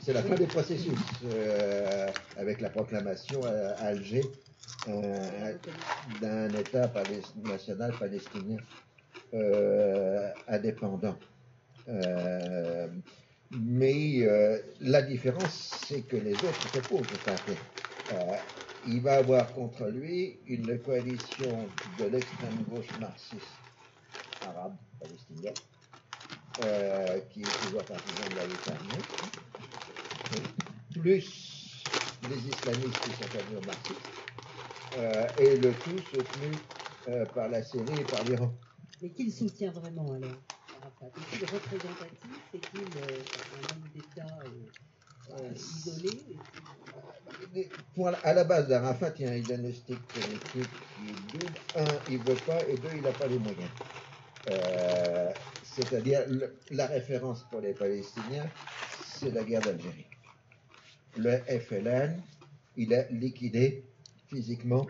c'est 0.01 0.13
la 0.13 0.23
fin 0.23 0.37
des 0.37 0.49
processus, 0.49 1.23
euh, 1.25 2.13
avec 2.37 2.61
la 2.61 2.71
proclamation 2.71 3.45
à 3.45 3.51
à 3.51 3.87
Alger 3.89 4.33
euh, 4.89 5.59
d'un 6.07 6.53
État 6.55 6.93
national 7.37 7.97
palestinien 7.99 8.59
euh, 9.35 10.31
indépendant. 10.49 11.19
Euh, 11.89 12.89
mais 13.51 14.23
euh, 14.23 14.59
la 14.81 15.03
différence, 15.03 15.55
c'est 15.87 16.03
que 16.03 16.17
les 16.17 16.45
autres 16.45 16.69
s'opposent 16.69 17.13
au. 17.13 17.19
Euh, 18.11 18.37
il 18.85 19.01
va 19.03 19.17
avoir 19.17 19.53
contre 19.55 19.87
lui 19.89 20.41
une 20.47 20.79
coalition 20.81 21.73
de 21.85 22.05
l'extrême 22.07 22.63
gauche 22.65 22.95
marxiste 22.97 23.61
arabe 24.41 24.77
palestinienne, 25.01 25.57
euh, 26.59 27.21
qui 27.31 27.45
est 27.49 27.59
toujours 27.59 27.87
partisan 27.87 28.31
de 28.31 28.37
la 28.37 28.47
lutte 28.47 28.69
plus 30.93 31.91
les 32.23 32.49
islamistes 32.49 33.03
qui 33.03 33.13
sont 33.15 33.29
devenus 33.29 33.63
marxistes, 33.63 34.15
euh, 34.95 35.29
et 35.37 35.57
le 35.57 35.81
tout 35.81 36.01
soutenu 36.01 36.61
euh, 37.09 37.27
par 37.27 37.49
la 37.49 37.63
Syrie 37.63 38.01
et 38.01 38.05
par 38.05 38.25
l'Iran. 38.25 38.53
Mais 39.01 39.11
qui 39.11 39.25
le 39.25 39.31
soutient 39.31 39.73
vraiment 39.73 40.13
alors 40.13 40.43
Arafat 40.75 41.11
Est-il 41.17 41.45
représentatif 41.47 42.55
Est-il 42.55 42.97
euh, 42.97 43.25
un 43.53 43.71
homme 43.71 43.89
d'État 43.95 44.43
euh, 45.31 45.53
isolé 45.55 46.23
pour 47.95 48.09
à 48.09 48.33
la 48.35 48.45
base 48.45 48.69
d'Arafat, 48.69 49.15
il 49.19 49.23
y 49.23 49.29
a 49.29 49.33
un 49.33 49.41
diagnostic 49.41 49.99
politique 50.13 50.71
qui 50.95 51.11
est 51.11 51.17
double. 51.33 51.59
Un, 51.75 51.87
il 52.09 52.19
veut 52.23 52.39
pas, 52.45 52.67
et 52.69 52.77
deux, 52.79 52.93
il 52.95 53.03
n'a 53.03 53.13
pas 53.13 53.27
les 53.29 53.39
moyens. 53.39 53.71
C'est-à-dire, 55.63 56.25
la 56.71 56.87
référence 56.87 57.45
pour 57.49 57.61
les 57.61 57.75
Palestiniens, 57.75 58.51
c'est 58.85 59.31
la 59.31 59.45
guerre 59.45 59.63
d'Algérie. 59.63 60.07
Le 61.17 61.39
FLN, 61.61 62.23
il 62.77 62.95
a 62.95 63.09
liquidé 63.11 63.92
physiquement 64.33 64.87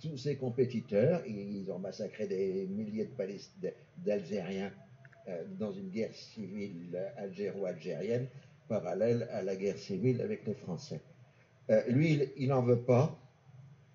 tous 0.00 0.16
ses 0.16 0.36
compétiteurs. 0.36 1.22
Ils 1.26 1.70
ont 1.70 1.78
massacré 1.78 2.26
des 2.26 2.66
milliers 2.66 3.08
d'Algériens 3.98 4.72
euh, 5.28 5.44
dans 5.58 5.72
une 5.72 5.88
guerre 5.90 6.12
civile 6.14 6.98
algéro-algérienne 7.16 8.26
parallèle 8.68 9.28
à 9.32 9.42
la 9.42 9.54
guerre 9.56 9.78
civile 9.78 10.20
avec 10.20 10.44
les 10.46 10.54
Français. 10.54 11.00
Euh, 11.70 11.80
lui, 11.88 12.28
il- 12.36 12.48
n'en 12.48 12.62
veut 12.62 12.80
pas 12.80 13.16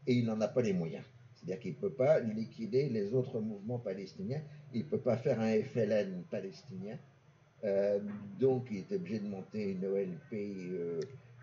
et 0.05 0.13
il 0.13 0.25
n'en 0.25 0.39
a 0.39 0.47
pas 0.47 0.61
les 0.61 0.73
moyens. 0.73 1.03
C'est-à-dire 1.35 1.59
qu'il 1.59 1.71
ne 1.71 1.77
peut 1.77 1.93
pas 1.93 2.19
liquider 2.19 2.87
les 2.89 3.13
autres 3.13 3.39
mouvements 3.39 3.79
palestiniens. 3.79 4.41
Il 4.73 4.83
ne 4.85 4.89
peut 4.89 4.99
pas 4.99 5.17
faire 5.17 5.39
un 5.41 5.51
FLN 5.61 6.23
palestinien. 6.31 6.97
Euh, 7.63 7.99
donc, 8.39 8.67
il 8.71 8.77
est 8.77 8.91
obligé 8.95 9.19
de 9.19 9.27
monter 9.27 9.71
une 9.71 9.85
OLP 9.85 10.31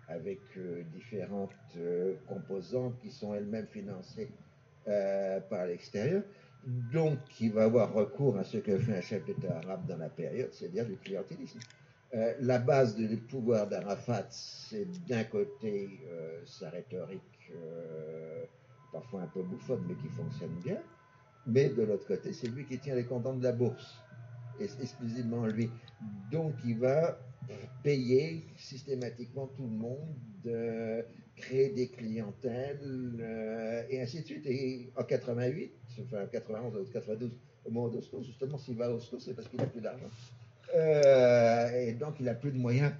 avec 0.07 0.39
euh, 0.57 0.83
différentes 0.93 1.51
euh, 1.77 2.15
composantes 2.27 2.99
qui 3.01 3.11
sont 3.11 3.33
elles-mêmes 3.33 3.67
financées 3.67 4.29
euh, 4.87 5.39
par 5.41 5.65
l'extérieur. 5.65 6.23
Donc, 6.91 7.19
il 7.39 7.53
va 7.53 7.63
avoir 7.63 7.93
recours 7.93 8.37
à 8.37 8.43
ce 8.43 8.57
que 8.57 8.77
fait 8.77 8.97
un 8.97 9.01
chef 9.01 9.23
d'État 9.25 9.57
arabe 9.57 9.85
dans 9.87 9.97
la 9.97 10.09
période, 10.09 10.49
c'est-à-dire 10.51 10.85
du 10.85 10.97
clientélisme. 10.97 11.59
La 12.39 12.59
base 12.59 12.95
du 12.95 13.17
pouvoir 13.17 13.67
d'Arafat, 13.67 14.27
c'est 14.29 14.87
d'un 15.05 15.25
côté 15.25 15.89
sa 16.45 16.69
rhétorique, 16.69 17.51
parfois 18.93 19.23
un 19.23 19.27
peu 19.27 19.43
bouffonne, 19.43 19.83
mais 19.87 19.95
qui 19.95 20.07
fonctionne 20.15 20.55
bien, 20.63 20.77
mais 21.45 21.69
de 21.69 21.83
l'autre 21.83 22.07
côté, 22.07 22.31
c'est 22.31 22.47
lui 22.47 22.65
qui 22.65 22.79
tient 22.79 22.95
les 22.95 23.03
comptants 23.03 23.35
de 23.35 23.43
la 23.43 23.51
bourse, 23.51 24.01
exclusivement 24.59 25.45
lui. 25.45 25.69
Donc 26.31 26.53
il 26.65 26.79
va 26.79 27.19
payer 27.83 28.43
systématiquement 28.57 29.47
tout 29.47 29.63
le 29.63 29.69
monde, 29.69 30.15
créer 31.35 31.69
des 31.69 31.87
clientèles, 31.87 32.79
euh, 33.19 33.83
et 33.89 34.01
ainsi 34.01 34.21
de 34.21 34.25
suite. 34.25 34.45
Et 34.45 34.91
en 34.95 35.03
88, 35.03 35.71
enfin 36.03 36.23
en 36.23 36.27
91 36.27 36.87
ou 36.87 36.91
92, 36.91 37.31
au 37.65 37.71
moment 37.71 37.89
d'Oslo, 37.89 38.23
justement, 38.23 38.57
s'il 38.57 38.77
va 38.77 38.85
à 38.85 38.89
Oslo, 38.89 39.19
c'est 39.19 39.33
parce 39.33 39.47
qu'il 39.47 39.59
n'a 39.59 39.65
plus 39.65 39.81
d'argent. 39.81 40.09
Euh, 40.75 41.87
et 41.87 41.93
donc 41.93 42.15
il 42.19 42.25
n'a 42.25 42.33
plus 42.33 42.51
de 42.51 42.57
moyens 42.57 42.91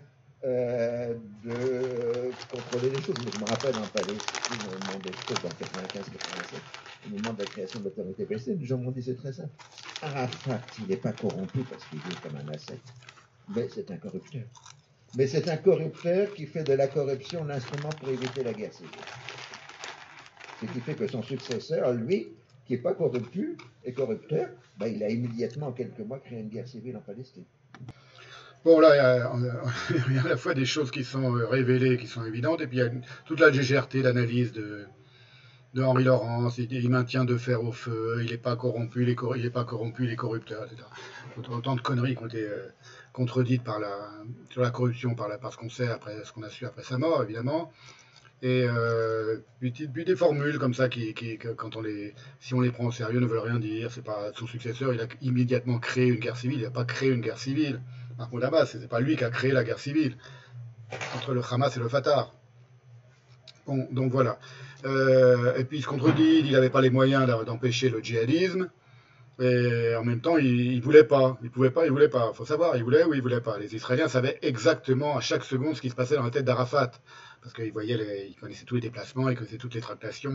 euh, 0.44 1.16
de 1.44 2.32
contrôler 2.52 2.90
les 2.90 3.02
choses. 3.02 3.16
Mais 3.26 3.32
je 3.32 3.40
me 3.40 3.46
rappelle 3.46 3.76
en 3.76 3.88
Palestine, 3.88 4.58
au 4.68 4.86
moment 4.86 5.00
d'Oslo, 5.00 5.36
en 5.44 5.64
95-97, 5.64 6.60
au 7.06 7.10
moment 7.10 7.34
de 7.34 7.40
la 7.40 7.46
création 7.46 7.80
de 7.80 7.86
l'autorité 7.86 8.26
palestinienne, 8.26 8.60
les 8.60 8.66
gens 8.66 8.78
m'ont 8.78 8.92
dit 8.92 9.04
c'est 9.04 9.16
très 9.16 9.34
simple. 9.34 9.50
Arafat, 10.02 10.62
il 10.80 10.88
n'est 10.88 10.98
pas 10.98 11.14
corrompu 11.14 11.60
parce 11.70 11.86
qu'il 11.86 12.00
est 12.00 12.22
comme 12.22 12.36
un 12.36 12.54
ascète, 12.54 12.82
mais 13.50 13.68
c'est 13.70 13.92
un 13.92 13.98
corrupteur. 13.98 14.44
Mais 15.18 15.28
c'est 15.28 15.48
un 15.50 15.58
corrupteur 15.58 16.34
qui 16.34 16.46
fait 16.46 16.64
de 16.64 16.74
la 16.74 16.88
corruption 16.88 17.44
l'instrument 17.46 17.90
pour 17.90 18.10
éviter 18.10 18.44
la 18.44 18.54
guerre 18.54 18.74
civile. 18.74 18.92
Ce 20.62 20.66
qui 20.66 20.80
fait 20.82 20.94
que 20.96 21.08
son 21.08 21.22
successeur, 21.22 21.94
lui, 21.94 22.28
qui 22.66 22.74
n'est 22.74 22.80
pas 22.80 22.94
corrompu 22.94 23.58
et 23.84 23.94
corrupteur, 23.94 24.50
ben, 24.78 24.88
il 24.88 25.04
a 25.04 25.10
immédiatement, 25.10 25.68
en 25.68 25.72
quelques 25.72 26.00
mois, 26.00 26.20
créé 26.20 26.40
une 26.40 26.50
guerre 26.50 26.68
civile 26.68 26.98
en 26.98 27.02
Palestine. 27.02 27.44
Bon, 28.66 28.80
là, 28.80 28.96
il 28.96 28.98
y 28.98 30.18
a, 30.18 30.22
a 30.22 30.26
à 30.26 30.30
la 30.30 30.38
fois 30.38 30.54
des 30.54 30.66
choses 30.66 30.90
qui 30.92 31.04
sont 31.04 31.36
euh, 31.38 31.46
révélées, 31.46 31.98
qui 31.98 32.08
sont 32.08 32.26
évidentes, 32.26 32.62
et 32.62 32.68
puis 32.68 32.78
il 32.78 32.84
y 32.84 32.84
a 32.84 32.90
toute 33.26 33.40
la 33.40 33.50
légèreté 33.52 34.02
d'analyse 34.02 34.54
de, 34.54 34.86
de 35.76 35.84
Henri 35.84 36.04
Laurence. 36.04 36.58
Il, 36.58 36.90
maintient 36.90 37.26
de 37.26 37.38
fer 37.38 37.64
au 37.64 37.72
feu, 37.72 38.18
il 38.24 38.32
n'est 38.32 38.38
pas 38.38 38.56
corrompu, 38.56 39.04
il 39.04 39.10
est, 39.10 39.16
cor- 39.16 39.38
il 39.38 39.46
est 39.46 39.52
pas 39.52 39.66
corrompu, 39.66 40.12
est 40.12 40.16
corrupteur, 40.16 40.66
etc. 40.66 40.82
Autant, 41.52 41.76
de 41.76 41.82
conneries 41.82 42.16
qui 42.16 42.24
ont 42.24 42.28
été 42.28 42.50
contredites 43.16 43.64
par 43.64 43.80
la, 43.80 44.12
sur 44.52 44.62
la 44.62 44.70
corruption, 44.72 45.16
par, 45.16 45.28
la, 45.30 45.38
par 45.38 45.52
ce 45.54 45.58
qu'on 45.58 45.70
sait 45.70 45.88
après, 45.88 46.24
ce 46.26 46.32
qu'on 46.34 46.44
a 46.44 46.50
su 46.50 46.66
après 46.66 46.84
sa 46.84 46.98
mort, 46.98 47.24
évidemment. 47.24 47.72
Et 48.42 48.66
euh, 48.68 49.38
puis, 49.60 49.72
des 49.72 50.16
formules 50.16 50.60
comme 50.60 50.74
ça 50.74 50.90
qui, 50.90 51.14
qui- 51.14 51.38
quand 51.38 51.78
on 51.78 51.82
les, 51.82 52.14
si 52.40 52.54
on 52.54 52.60
les 52.62 52.72
prend 52.72 52.86
au 52.86 52.92
sérieux, 52.92 53.20
ne 53.22 53.26
veulent 53.26 53.40
rien 53.52 53.60
dire. 53.60 53.92
C'est 53.92 54.04
pas 54.04 54.32
son 54.36 54.46
successeur, 54.46 54.94
il 54.94 55.00
a 55.00 55.08
immédiatement 55.22 55.80
créé 55.80 56.08
une 56.10 56.20
guerre 56.20 56.38
civile. 56.38 56.60
Il 56.60 56.64
n'a 56.64 56.72
pas 56.72 56.84
créé 56.86 57.10
une 57.10 57.22
guerre 57.22 57.40
civile. 57.40 57.82
Mahmoud 58.20 58.44
Abbas, 58.44 58.66
c'est 58.68 58.88
pas 58.90 59.00
lui 59.00 59.16
qui 59.16 59.24
a 59.24 59.30
créé 59.30 59.52
la 59.52 59.64
guerre 59.64 59.80
civile 59.80 60.18
entre 61.16 61.34
le 61.34 61.42
Hamas 61.50 61.76
et 61.76 61.80
le 61.80 61.88
Fatah. 61.90 62.32
Bon, 63.66 63.88
donc 63.92 64.12
voilà. 64.12 64.38
Euh, 64.86 65.56
et 65.58 65.64
puis 65.64 65.78
il 65.80 65.82
se 65.82 65.88
contredit, 65.88 66.40
il 66.46 66.52
n'avait 66.52 66.70
pas 66.70 66.82
les 66.82 66.92
moyens 66.92 67.26
d'empêcher 67.46 67.90
le 67.90 68.00
djihadisme. 68.02 68.70
Et 69.40 69.96
en 69.96 70.04
même 70.04 70.22
temps, 70.22 70.38
il, 70.38 70.78
ne 70.78 70.82
voulait 70.82 71.04
pas. 71.04 71.38
Il 71.44 71.52
pouvait 71.52 71.72
pas, 71.72 71.86
il 71.86 71.92
voulait 71.92 72.10
pas. 72.10 72.32
faut 72.34 72.46
savoir, 72.46 72.78
il 72.78 72.84
voulait 72.84 73.04
ou 73.04 73.14
il 73.14 73.22
voulait 73.22 73.42
pas. 73.42 73.58
Les 73.58 73.76
Israéliens 73.76 74.08
savaient 74.08 74.40
exactement 74.42 75.18
à 75.18 75.22
chaque 75.22 75.44
seconde 75.44 75.76
ce 75.76 75.82
qui 75.82 75.90
se 75.90 75.96
passait 75.96 76.16
dans 76.16 76.24
la 76.24 76.30
tête 76.32 76.46
d'Arafat. 76.46 76.92
Parce 77.42 77.54
qu'ils 77.54 77.72
voyaient, 77.74 77.98
les- 77.98 78.28
ils 78.30 78.36
connaissaient 78.36 78.66
tous 78.66 78.76
les 78.76 78.82
déplacements, 78.82 79.30
ils 79.30 79.36
connaissaient 79.36 79.58
toutes 79.58 79.76
les 79.76 79.82
tractations. 79.82 80.34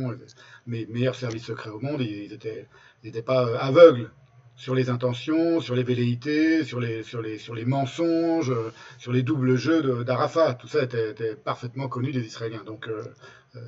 Mais 0.67 0.87
meilleurs 0.91 1.15
services 1.15 1.45
secrets 1.45 1.71
au 1.71 1.81
monde, 1.81 2.03
ils 2.03 2.31
n'étaient 2.31 2.69
ils 3.03 3.09
étaient 3.09 3.23
pas 3.23 3.47
euh, 3.47 3.57
aveugles 3.59 4.11
sur 4.61 4.75
les 4.75 4.91
intentions, 4.91 5.61
sur 5.61 5.75
les 5.75 5.83
velléités, 5.83 6.65
sur 6.65 6.81
les, 6.81 7.03
les, 7.23 7.39
les 7.55 7.65
mensonges, 7.65 8.51
euh, 8.51 8.71
sur 8.99 9.13
les 9.13 9.23
doubles 9.23 9.57
jeux 9.57 10.05
d'Arafat. 10.05 10.55
Tout 10.55 10.69
ça 10.69 10.83
était, 10.83 11.35
parfaitement 11.35 11.89
connu 11.89 12.13
des 12.13 12.21
Israéliens. 12.27 12.63
Donc, 12.65 12.87
euh, 12.87 13.03
euh, 13.57 13.61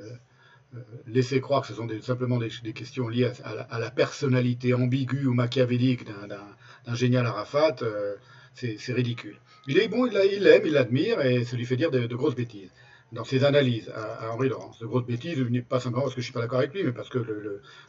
laisser 1.06 1.40
croire 1.40 1.62
que 1.62 1.69
ce 1.69 1.74
sont 1.74 1.88
simplement 2.01 2.38
des, 2.38 2.72
questions 2.72 3.08
liées 3.08 3.31
à, 3.44 3.78
la, 3.78 3.90
personnalité 3.90 4.74
ambiguë 4.74 5.26
ou 5.26 5.35
machiavélique 5.35 6.05
d'un- 6.06 6.94
génial 6.94 7.26
Arafat, 7.26 7.76
euh, 7.83 8.15
c'est 8.55 8.92
ridicule. 8.92 9.37
Il 9.67 9.78
est 9.78 9.88
bon, 9.88 10.06
il 10.06 10.12
l'a- 10.12 10.24
il 10.24 10.42
l'aime, 10.42 10.62
il 10.65 10.72
l'admire, 10.72 11.21
et 11.21 11.44
ça 11.44 11.56
lui 11.56 11.67
fait 11.67 11.76
dire 11.76 11.90
de, 11.90 12.06
grosses 12.15 12.35
bêtises 12.35 12.71
dans 13.12 13.24
ses 13.24 13.44
analyses 13.44 13.90
à, 13.94 14.26
à 14.26 14.31
Henri 14.31 14.49
Laurence. 14.49 14.78
De 14.78 14.87
grosses 14.87 15.05
bêtises, 15.06 15.38
pas 15.69 15.81
simplement 15.81 16.03
parce 16.05 16.15
que 16.15 16.21
je 16.21 16.24
suis 16.24 16.33
pas 16.33 16.40
d'accord 16.40 16.58
avec 16.58 16.72
lui, 16.72 16.83
mais 16.83 16.92
parce 16.92 17.10
que 17.10 17.19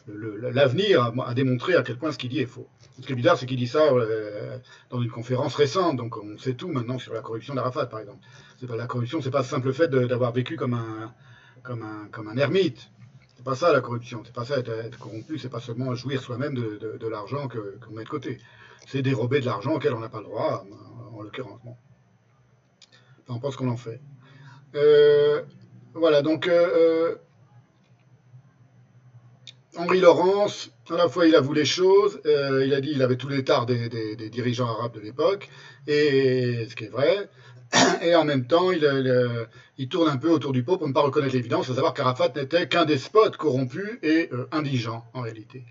l'avenir 0.07 1.01
a, 1.01 1.13
a 1.29 1.33
démontré 1.33 1.75
à 1.75 1.81
quel 1.81 1.97
point 1.97 2.11
ce 2.11 2.17
qu'il 2.17 2.29
dit 2.29 2.39
est 2.39 2.45
faux. 2.45 2.67
Ce 2.99 3.05
qui 3.07 3.13
est 3.13 3.15
bizarre, 3.15 3.37
c'est 3.37 3.45
qu'il 3.45 3.57
dit 3.57 3.67
ça 3.67 3.91
euh, 3.91 4.57
dans 4.89 5.01
une 5.01 5.09
conférence 5.09 5.55
récente, 5.55 5.95
donc 5.95 6.17
on 6.17 6.37
sait 6.37 6.53
tout 6.53 6.67
maintenant 6.67 6.99
sur 6.99 7.13
la 7.13 7.21
corruption 7.21 7.55
d'Arafat, 7.55 7.85
par 7.87 7.99
exemple. 8.01 8.19
Pas 8.67 8.75
la 8.77 8.87
corruption, 8.87 9.21
c'est 9.21 9.31
pas 9.31 9.39
le 9.39 9.45
simple 9.45 9.73
fait 9.73 9.89
d'avoir 9.89 10.31
vécu 10.31 10.55
comme 10.55 10.73
un, 10.73 11.13
comme 11.63 11.83
un, 11.83 12.07
comme 12.11 12.27
un 12.27 12.37
ermite. 12.37 12.89
C'est 13.35 13.43
pas 13.45 13.55
ça 13.55 13.71
la 13.73 13.81
corruption, 13.81 14.21
c'est 14.25 14.33
pas 14.33 14.45
ça 14.45 14.57
être, 14.59 14.97
corrompu, 14.99 15.37
c'est 15.39 15.49
pas 15.49 15.59
seulement 15.59 15.95
jouir 15.95 16.21
soi-même 16.21 16.55
de, 16.55 16.97
de- 16.99 17.07
l'argent 17.07 17.47
que- 17.47 17.77
qu'on 17.85 17.93
met 17.93 18.03
de 18.03 18.09
côté. 18.09 18.37
C'est 18.87 19.01
dérober 19.01 19.39
de 19.41 19.45
l'argent 19.45 19.73
auquel 19.75 19.93
on 19.93 19.99
n'a 19.99 20.09
pas 20.09 20.19
le 20.19 20.25
droit, 20.25 20.65
en, 21.13 21.17
en 21.17 21.21
l'occurrence. 21.21 21.59
Enfin, 21.63 23.35
on 23.35 23.39
pense 23.39 23.55
qu'on 23.55 23.69
en 23.69 23.77
fait. 23.77 24.01
Euh, 24.75 25.43
Voilà, 25.93 26.21
donc 26.21 26.47
euh, 26.47 27.15
Henri 29.75 29.99
Laurence, 29.99 30.71
à 30.89 30.93
la 30.97 31.09
fois 31.09 31.25
il 31.27 31.35
avoue 31.35 31.53
les 31.53 31.65
choses, 31.65 32.19
euh, 32.25 32.65
il 32.65 32.73
a 32.73 32.81
dit 32.81 32.91
qu'il 32.91 33.01
avait 33.01 33.17
tous 33.17 33.27
les 33.27 33.43
tares 33.43 33.65
des, 33.65 33.89
des, 33.89 34.15
des, 34.15 34.29
dirigeants 34.29 34.67
arabes 34.67 34.93
de 34.93 34.99
l'époque, 34.99 35.49
et 35.87 36.67
ce 36.69 36.75
qui 36.75 36.85
est 36.85 36.89
vrai, 36.89 37.29
et 38.01 38.15
en 38.15 38.25
même 38.25 38.45
temps 38.45 38.71
il, 38.71 38.83
il, 38.83 39.47
il, 39.77 39.89
tourne 39.89 40.09
un 40.09 40.17
peu 40.17 40.29
autour 40.29 40.51
du 40.51 40.63
pot 40.63 40.77
pour 40.77 40.87
ne 40.87 40.93
pas 40.93 41.01
reconnaître 41.01 41.33
l'évidence, 41.33 41.69
à 41.69 41.75
savoir 41.75 41.93
qu'Arafat 41.93 42.29
n'était 42.35 42.67
qu'un 42.67 42.85
despote 42.85 43.37
corrompu 43.37 43.99
et 44.03 44.29
euh, 44.31 44.47
indigent 44.51 45.05
en 45.13 45.21
réalité. 45.21 45.63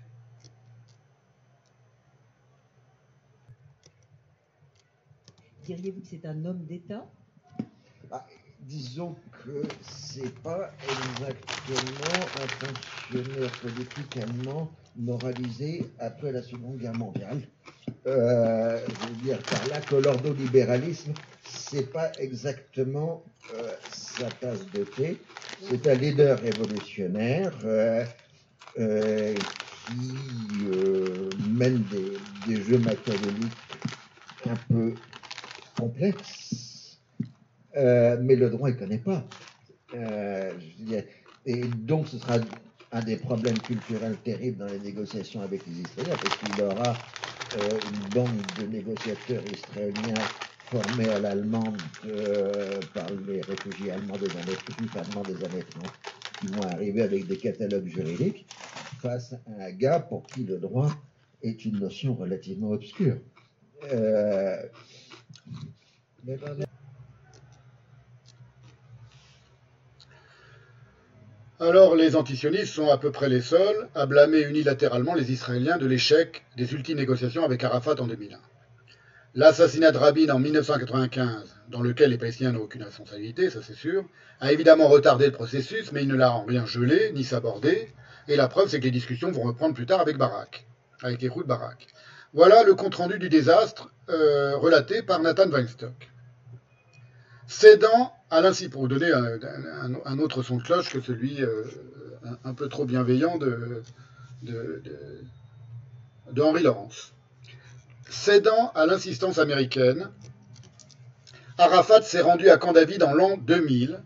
Diriez-vous 5.65 6.01
que 6.01 6.07
c'est 6.07 6.25
un 6.25 6.43
homme 6.43 6.65
d'État? 6.65 7.05
Ah, 8.11 8.25
Disons 8.59 9.15
que 9.43 9.61
c'est 9.81 10.33
pas 10.39 10.71
exactement 10.83 12.25
un 12.41 12.65
fonctionnaire 12.65 13.51
politique 13.61 14.17
allemand 14.17 14.71
moralisé 14.95 15.89
après 15.99 16.31
la 16.31 16.41
Seconde 16.41 16.77
Guerre 16.77 16.93
mondiale. 16.93 17.41
Euh, 18.07 18.79
je 18.87 19.07
veux 19.07 19.15
dire 19.21 19.39
par 19.39 19.67
là 19.67 19.81
que 19.81 19.95
l'ordolibéralisme, 19.95 21.13
c'est 21.43 21.91
pas 21.91 22.13
exactement 22.17 23.23
euh, 23.53 23.75
sa 23.87 24.31
tasse 24.31 24.69
de 24.71 24.83
thé. 24.83 25.21
C'est 25.59 25.87
un 25.87 25.95
leader 25.95 26.41
révolutionnaire 26.41 27.53
euh, 27.65 28.05
euh 28.79 29.43
qui 29.61 30.65
euh, 30.67 31.35
mène 31.39 31.83
des, 31.83 32.21
des 32.45 32.61
jeux 32.61 32.77
machiavéliques 32.77 33.79
un 34.45 34.55
peu 34.55 34.99
complexes, 35.75 36.99
mais 37.75 38.35
le 38.35 38.49
droit, 38.49 38.69
il 38.69 38.77
connaît 38.77 38.99
pas. 38.99 39.27
et 41.45 41.67
donc, 41.67 42.07
ce 42.07 42.17
sera 42.17 42.39
un 42.91 43.01
des 43.01 43.17
problèmes 43.17 43.61
culturels 43.61 44.21
terribles 44.23 44.57
dans 44.57 44.67
les 44.67 44.79
négociations 44.79 45.41
avec 45.41 45.65
les 45.65 45.81
Israéliens, 45.81 46.17
parce 46.17 46.35
qu'il 46.35 46.61
aura 46.61 47.03
euh, 47.55 47.81
une 47.83 48.01
bande 48.01 48.53
de 48.55 48.65
négociateurs 48.65 49.45
israéliens 49.45 50.31
formés 50.73 51.09
à 51.09 51.19
l'allemande 51.19 51.77
euh, 52.07 52.79
par 52.95 53.05
les 53.27 53.41
réfugiés 53.41 53.91
allemands 53.91 54.17
des 54.17 54.31
années, 54.31 54.57
allemands 54.95 55.21
des 55.21 55.45
années 55.45 55.63
30, 55.69 55.85
qui 56.39 56.47
vont 56.47 56.63
arriver 56.63 57.03
avec 57.03 57.27
des 57.27 57.37
catalogues 57.37 57.87
juridiques 57.87 58.47
face 58.99 59.33
à 59.33 59.65
un 59.65 59.71
gars 59.71 59.99
pour 59.99 60.25
qui 60.25 60.43
le 60.43 60.57
droit 60.57 60.89
est 61.43 61.63
une 61.65 61.79
notion 61.79 62.15
relativement 62.15 62.71
obscure. 62.71 63.17
Euh, 63.91 64.57
Alors 71.59 71.95
les 71.95 72.15
antisionistes 72.15 72.73
sont 72.73 72.89
à 72.89 72.97
peu 72.97 73.11
près 73.11 73.29
les 73.29 73.41
seuls 73.41 73.89
à 73.93 74.07
blâmer 74.07 74.41
unilatéralement 74.41 75.13
les 75.13 75.31
Israéliens 75.31 75.77
de 75.77 75.85
l'échec 75.85 76.43
des 76.57 76.73
ultimes 76.73 76.97
négociations 76.97 77.43
avec 77.43 77.63
Arafat 77.63 78.01
en 78.01 78.07
2001. 78.07 78.39
L'assassinat 79.35 79.91
de 79.91 79.97
Rabin 79.97 80.29
en 80.29 80.37
1995, 80.37 81.55
dans 81.69 81.81
lequel 81.81 82.11
les 82.11 82.19
Palestiniens 82.19 82.51
n'ont 82.51 82.61
aucune 82.61 82.83
responsabilité, 82.83 83.49
ça 83.49 83.63
c'est 83.63 83.73
sûr, 83.73 84.05
a 84.39 84.51
évidemment 84.51 84.87
retardé 84.87 85.25
le 85.25 85.31
processus, 85.31 85.91
mais 85.91 86.03
il 86.03 86.07
ne 86.07 86.15
l'a 86.15 86.31
en 86.31 86.45
rien 86.45 86.67
gelé 86.67 87.11
ni 87.15 87.23
sabordé, 87.23 87.91
et 88.27 88.35
la 88.35 88.47
preuve 88.47 88.69
c'est 88.69 88.79
que 88.79 88.85
les 88.85 88.91
discussions 88.91 89.31
vont 89.31 89.41
reprendre 89.41 89.73
plus 89.73 89.87
tard 89.87 90.01
avec 90.01 90.17
Barak, 90.17 90.67
avec 91.01 91.19
les 91.23 91.31
Barak. 91.47 91.87
Voilà 92.35 92.61
le 92.61 92.75
compte-rendu 92.75 93.17
du 93.17 93.29
désastre 93.29 93.89
euh, 94.09 94.55
relaté 94.55 95.01
par 95.01 95.19
Nathan 95.19 95.49
Weinstock. 95.49 96.11
Cédant 97.47 98.13
à 98.29 98.39
l'insi, 98.39 98.69
pour 98.69 98.87
donner 98.87 99.11
un, 99.11 100.19
autre 100.19 100.43
son 100.43 100.57
de 100.57 100.63
cloche 100.63 100.91
que 100.91 101.01
celui 101.01 101.41
euh, 101.41 101.63
un, 102.43 102.53
peu 102.53 102.69
trop 102.69 102.85
bienveillant 102.85 103.39
de, 103.39 103.81
de 104.43 106.41
Henri 106.41 106.61
Laurence. 106.61 107.13
Cédant 108.13 108.71
à 108.75 108.85
l'insistance 108.85 109.39
américaine, 109.39 110.11
Arafat 111.57 112.03
s'est 112.03 112.21
rendu 112.21 112.47
à 112.47 112.57
Camp 112.57 112.71
David 112.71 113.01
en 113.01 113.11
l'an 113.11 113.37
2000, 113.37 114.01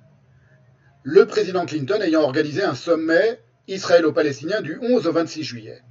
le 1.03 1.25
président 1.27 1.65
Clinton 1.65 2.01
ayant 2.01 2.21
organisé 2.21 2.63
un 2.63 2.73
sommet 2.73 3.41
israélo-palestinien 3.67 4.61
du 4.61 4.79
11 4.81 5.07
au 5.07 5.11
26 5.11 5.43
juillet. 5.43 5.83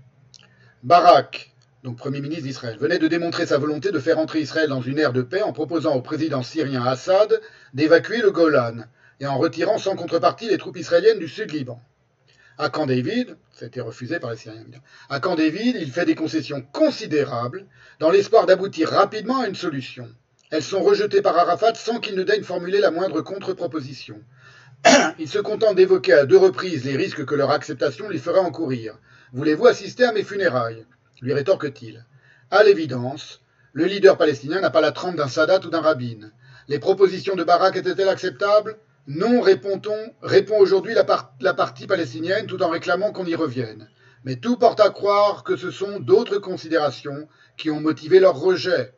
Barak, 0.83 1.55
donc 1.85 1.99
Premier 1.99 2.23
ministre 2.23 2.45
d'Israël, 2.45 2.79
venait 2.79 2.99
de 2.99 3.07
démontrer 3.07 3.45
sa 3.47 3.59
volonté 3.59 3.93
de 3.93 4.01
faire 4.01 4.19
entrer 4.19 4.41
Israël 4.41 4.71
dans 4.71 4.83
une 4.83 4.99
ère 4.99 5.13
de 5.13 5.23
paix 5.23 5.43
en 5.43 5.53
proposant 5.53 5.95
au 5.95 6.01
président 6.01 6.43
syrien 6.43 6.85
Assad 6.85 7.41
d'évacuer 7.75 8.23
le 8.23 8.31
Golan 8.31 8.87
et 9.21 9.27
en 9.27 9.37
retirant 9.37 9.79
sans 9.79 9.95
contrepartie 9.95 10.49
les 10.49 10.59
troupes 10.59 10.79
israéliennes 10.79 11.19
du 11.19 11.29
Sud-Liban. 11.29 11.81
À 12.59 12.71
Camp 12.71 12.87
David, 12.87 13.37
ça 13.53 13.67
a 13.67 13.69
été 13.69 13.83
refusé 13.83 14.19
par 14.19 14.31
les 14.31 14.39
Syriens, 14.39 14.65
à 15.11 15.21
Camp 15.21 15.35
David, 15.35 15.77
il 15.79 15.91
fait 15.91 16.07
des 16.07 16.15
concessions 16.15 16.63
considérables 16.73 17.67
dans 18.01 18.11
l'espoir 18.11 18.47
d'aboutir 18.47 18.89
rapidement 18.89 19.41
à 19.41 19.47
une 19.47 19.55
solution. 19.55 20.09
Elles 20.51 20.63
sont 20.63 20.83
rejetées 20.83 21.21
par 21.21 21.37
Arafat 21.37 21.75
sans 21.75 22.01
qu'il 22.01 22.15
ne 22.15 22.23
daigne 22.23 22.45
formuler 22.45 22.81
la 22.81 22.91
moindre 22.91 23.21
contre-proposition. 23.21 24.23
il 25.19 25.29
se 25.29 25.39
contente 25.39 25.77
d'évoquer 25.77 26.15
à 26.15 26.25
deux 26.25 26.39
reprises 26.39 26.85
les 26.85 26.97
risques 26.97 27.27
que 27.27 27.35
leur 27.35 27.51
acceptation 27.51 28.09
lui 28.09 28.19
ferait 28.19 28.41
encourir. 28.41 28.97
Voulez-vous 29.35 29.67
assister 29.67 30.05
à 30.05 30.13
mes 30.13 30.25
funérailles? 30.25 30.87
lui 31.21 31.35
rétorque-t-il. 31.35 32.05
À 32.51 32.63
l'évidence, 32.63 33.41
le 33.73 33.85
leader 33.85 34.17
palestinien 34.17 34.61
n'a 34.61 34.71
pas 34.71 34.81
la 34.81 34.93
trempe 34.93 35.17
d'un 35.17 35.29
Sadat 35.29 35.61
ou 35.67 35.71
d'un 35.71 35.81
Rabin. 35.81 36.31
Les 36.69 36.79
propositions 36.79 37.37
de 37.37 37.45
Barak 37.45 37.77
étaient-elles 37.77 38.09
acceptables? 38.09 38.79
Non, 39.09 39.41
répond-on, 39.41 39.97
répond 40.21 40.59
aujourd'hui 40.59 40.93
la, 40.93 41.07
la 41.41 41.55
partie 41.55 41.87
palestinienne 41.87 42.47
tout 42.47 42.63
en 42.63 42.71
réclamant 42.71 43.13
qu'on 43.13 43.25
y 43.25 43.37
revienne. 43.37 43.89
Mais 44.25 44.37
tout 44.37 44.57
porte 44.57 44.81
à 44.81 44.91
croire 44.91 45.45
que 45.45 45.57
ce 45.57 45.71
sont 45.71 46.01
d'autres 46.01 46.39
considérations 46.39 47.29
qui 47.57 47.71
ont 47.71 47.81
motivé 47.81 48.19
leur 48.19 48.37
rejet. 48.37 48.93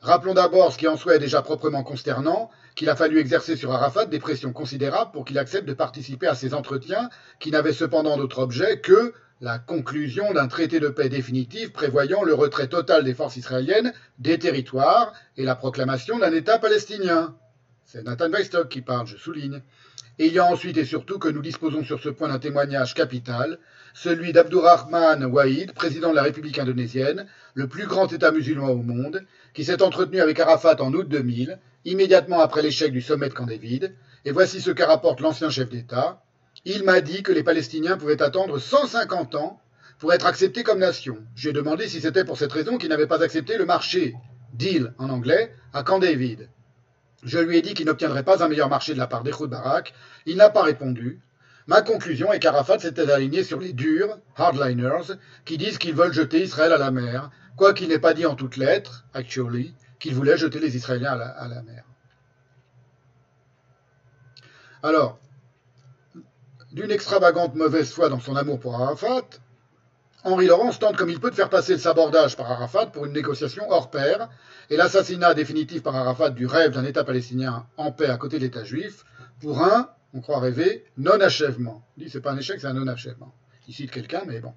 Rappelons 0.00 0.34
d'abord 0.34 0.72
ce 0.72 0.78
qui 0.78 0.88
en 0.88 0.96
soi 0.96 1.14
est 1.14 1.20
déjà 1.20 1.42
proprement 1.42 1.84
consternant, 1.84 2.50
qu'il 2.74 2.90
a 2.90 2.96
fallu 2.96 3.20
exercer 3.20 3.54
sur 3.54 3.70
Arafat 3.70 4.06
des 4.06 4.18
pressions 4.18 4.52
considérables 4.52 5.12
pour 5.12 5.24
qu'il 5.24 5.38
accepte 5.38 5.68
de 5.68 5.74
participer 5.74 6.26
à 6.26 6.34
ces 6.34 6.54
entretiens 6.54 7.08
qui 7.38 7.52
n'avaient 7.52 7.72
cependant 7.72 8.16
d'autre 8.16 8.40
objet 8.40 8.80
que 8.80 9.14
la 9.40 9.60
conclusion 9.60 10.32
d'un 10.32 10.48
traité 10.48 10.80
de 10.80 10.88
paix 10.88 11.08
définitif 11.08 11.72
prévoyant 11.72 12.24
le 12.24 12.34
retrait 12.34 12.66
total 12.66 13.04
des 13.04 13.14
forces 13.14 13.36
israéliennes 13.36 13.92
des 14.18 14.40
territoires 14.40 15.12
et 15.36 15.44
la 15.44 15.54
proclamation 15.54 16.18
d'un 16.18 16.32
État 16.32 16.58
palestinien. 16.58 17.36
C'est 17.84 18.04
Nathan 18.04 18.30
Weistock 18.30 18.68
qui 18.68 18.80
parle, 18.80 19.06
je 19.06 19.16
souligne. 19.16 19.62
Et 20.18 20.26
il 20.26 20.32
y 20.32 20.38
a 20.38 20.44
ensuite 20.44 20.76
et 20.76 20.84
surtout 20.84 21.18
que 21.18 21.28
nous 21.28 21.42
disposons 21.42 21.84
sur 21.84 22.00
ce 22.00 22.08
point 22.08 22.28
d'un 22.28 22.38
témoignage 22.38 22.94
capital, 22.94 23.58
celui 23.94 24.32
d'Abdurrahman 24.32 25.24
Wahid, 25.24 25.72
président 25.72 26.10
de 26.10 26.16
la 26.16 26.22
République 26.22 26.58
indonésienne, 26.58 27.26
le 27.54 27.66
plus 27.66 27.86
grand 27.86 28.12
État 28.12 28.30
musulman 28.30 28.70
au 28.70 28.82
monde, 28.82 29.22
qui 29.54 29.64
s'est 29.64 29.82
entretenu 29.82 30.20
avec 30.20 30.38
Arafat 30.38 30.80
en 30.82 30.92
août 30.92 31.08
2000, 31.08 31.58
immédiatement 31.84 32.40
après 32.40 32.62
l'échec 32.62 32.92
du 32.92 33.00
sommet 33.00 33.28
de 33.28 33.34
Camp 33.34 33.46
David, 33.46 33.94
et 34.24 34.30
voici 34.30 34.60
ce 34.60 34.70
qu'a 34.70 34.86
rapporte 34.86 35.20
l'ancien 35.20 35.50
chef 35.50 35.68
d'État. 35.68 36.22
Il 36.64 36.84
m'a 36.84 37.00
dit 37.00 37.22
que 37.22 37.32
les 37.32 37.42
Palestiniens 37.42 37.96
pouvaient 37.96 38.22
attendre 38.22 38.58
150 38.58 39.34
ans 39.34 39.60
pour 39.98 40.12
être 40.12 40.26
acceptés 40.26 40.62
comme 40.62 40.78
nation. 40.78 41.18
J'ai 41.34 41.52
demandé 41.52 41.88
si 41.88 42.00
c'était 42.00 42.24
pour 42.24 42.38
cette 42.38 42.52
raison 42.52 42.78
qu'ils 42.78 42.90
n'avaient 42.90 43.06
pas 43.06 43.22
accepté 43.22 43.56
le 43.56 43.64
marché, 43.64 44.14
deal 44.54 44.94
en 44.98 45.10
anglais, 45.10 45.54
à 45.72 45.82
Camp 45.82 45.98
David. 45.98 46.48
Je 47.22 47.38
lui 47.38 47.56
ai 47.56 47.62
dit 47.62 47.74
qu'il 47.74 47.86
n'obtiendrait 47.86 48.24
pas 48.24 48.42
un 48.42 48.48
meilleur 48.48 48.68
marché 48.68 48.94
de 48.94 48.98
la 48.98 49.06
part 49.06 49.22
d'Echoud 49.22 49.48
Barak. 49.48 49.94
Il 50.26 50.36
n'a 50.36 50.50
pas 50.50 50.62
répondu. 50.62 51.20
Ma 51.68 51.80
conclusion 51.80 52.32
est 52.32 52.40
qu'Arafat 52.40 52.80
s'était 52.80 53.10
aligné 53.10 53.44
sur 53.44 53.60
les 53.60 53.72
durs, 53.72 54.18
hardliners, 54.36 55.14
qui 55.44 55.58
disent 55.58 55.78
qu'ils 55.78 55.94
veulent 55.94 56.12
jeter 56.12 56.42
Israël 56.42 56.72
à 56.72 56.78
la 56.78 56.90
mer, 56.90 57.30
quoiqu'il 57.56 57.88
n'ait 57.88 58.00
pas 58.00 58.14
dit 58.14 58.26
en 58.26 58.34
toutes 58.34 58.56
lettres, 58.56 59.04
actually, 59.14 59.72
qu'il 60.00 60.14
voulait 60.14 60.36
jeter 60.36 60.58
les 60.58 60.76
Israéliens 60.76 61.12
à 61.12 61.16
la, 61.16 61.28
à 61.28 61.48
la 61.48 61.62
mer. 61.62 61.84
Alors, 64.82 65.20
d'une 66.72 66.90
extravagante 66.90 67.54
mauvaise 67.54 67.92
foi 67.92 68.08
dans 68.08 68.18
son 68.18 68.34
amour 68.34 68.58
pour 68.58 68.74
Arafat, 68.74 69.28
Henri 70.24 70.46
Laurence 70.46 70.80
tente 70.80 70.96
comme 70.96 71.10
il 71.10 71.20
peut 71.20 71.30
de 71.30 71.36
faire 71.36 71.50
passer 71.50 71.74
le 71.74 71.78
sabordage 71.78 72.36
par 72.36 72.50
Arafat 72.50 72.86
pour 72.86 73.06
une 73.06 73.12
négociation 73.12 73.70
hors 73.70 73.90
pair 73.90 74.28
et 74.70 74.76
l'assassinat 74.76 75.34
définitif 75.34 75.82
par 75.82 75.94
Arafat 75.96 76.30
du 76.30 76.46
rêve 76.46 76.72
d'un 76.72 76.84
État 76.84 77.04
palestinien 77.04 77.66
en 77.76 77.92
paix 77.92 78.06
à 78.06 78.16
côté 78.16 78.38
de 78.38 78.44
l'État 78.44 78.64
juif 78.64 79.04
pour 79.40 79.62
un, 79.62 79.90
on 80.14 80.20
croit 80.20 80.40
rêver, 80.40 80.84
non-achèvement. 80.96 81.86
Il 81.96 82.04
dit 82.04 82.10
c'est 82.10 82.20
pas 82.20 82.32
un 82.32 82.38
échec, 82.38 82.60
c'est 82.60 82.66
un 82.66 82.74
non-achèvement. 82.74 83.34
Il 83.68 83.74
cite 83.74 83.90
quelqu'un, 83.90 84.22
mais 84.26 84.40
bon. 84.40 84.54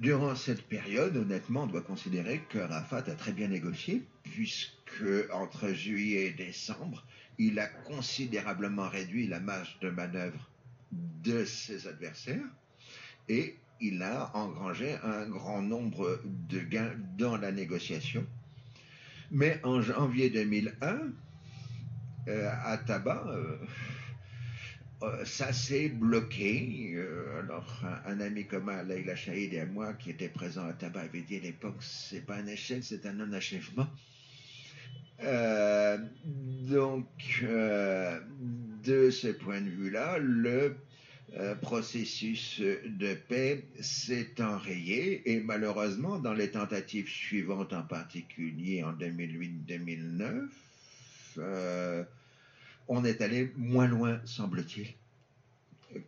Durant 0.00 0.34
cette 0.34 0.62
période, 0.62 1.16
honnêtement, 1.16 1.62
on 1.62 1.66
doit 1.66 1.82
considérer 1.82 2.42
que 2.50 2.58
Arafat 2.58 3.04
a 3.06 3.14
très 3.14 3.32
bien 3.32 3.48
négocié, 3.48 4.04
puisque 4.22 5.04
entre 5.32 5.68
juillet 5.68 6.26
et 6.26 6.32
décembre, 6.32 7.04
il 7.38 7.58
a 7.58 7.66
considérablement 7.66 8.88
réduit 8.88 9.26
la 9.26 9.40
marge 9.40 9.78
de 9.80 9.90
manœuvre 9.90 10.50
de 10.92 11.44
ses 11.44 11.88
adversaires 11.88 12.44
et 13.28 13.56
il 13.80 14.02
a 14.02 14.30
engrangé 14.34 14.96
un 15.02 15.28
grand 15.28 15.62
nombre 15.62 16.20
de 16.24 16.60
gains 16.60 16.92
dans 17.18 17.36
la 17.36 17.52
négociation. 17.52 18.24
Mais 19.30 19.60
en 19.64 19.82
janvier 19.82 20.30
2001, 20.30 21.12
à 22.26 22.78
Tabac, 22.78 23.24
ça 25.24 25.52
s'est 25.52 25.88
bloqué. 25.88 26.96
alors, 27.38 27.82
un, 28.06 28.20
ami 28.20 28.46
commun, 28.46 28.82
Leila 28.84 29.16
Shahid 29.16 29.52
et 29.52 29.66
moi, 29.66 29.92
qui 29.94 30.10
était 30.10 30.28
présent 30.28 30.66
à 30.66 30.72
Tabac, 30.72 31.02
avait 31.02 31.22
dit 31.22 31.36
à 31.36 31.40
l'époque 31.40 31.76
c'est 31.80 32.24
pas 32.24 32.36
un 32.36 32.46
échec, 32.46 32.82
c'est 32.82 33.04
un 33.06 33.12
non-achèvement. 33.12 33.88
donc, 35.20 37.44
de 38.84 39.10
ce 39.10 39.28
point 39.28 39.60
de 39.60 39.70
vue-là, 39.70 40.18
le 40.18 40.76
euh, 41.36 41.56
processus 41.56 42.60
de 42.60 43.14
paix 43.14 43.64
s'est 43.80 44.40
enrayé 44.40 45.32
et 45.32 45.40
malheureusement 45.40 46.20
dans 46.20 46.32
les 46.32 46.52
tentatives 46.52 47.08
suivantes 47.08 47.72
en 47.72 47.82
particulier 47.82 48.84
en 48.84 48.92
2008-2009 48.92 50.46
euh, 51.38 52.04
on 52.86 53.04
est 53.04 53.20
allé 53.20 53.52
moins 53.56 53.88
loin 53.88 54.20
semble-t-il 54.24 54.94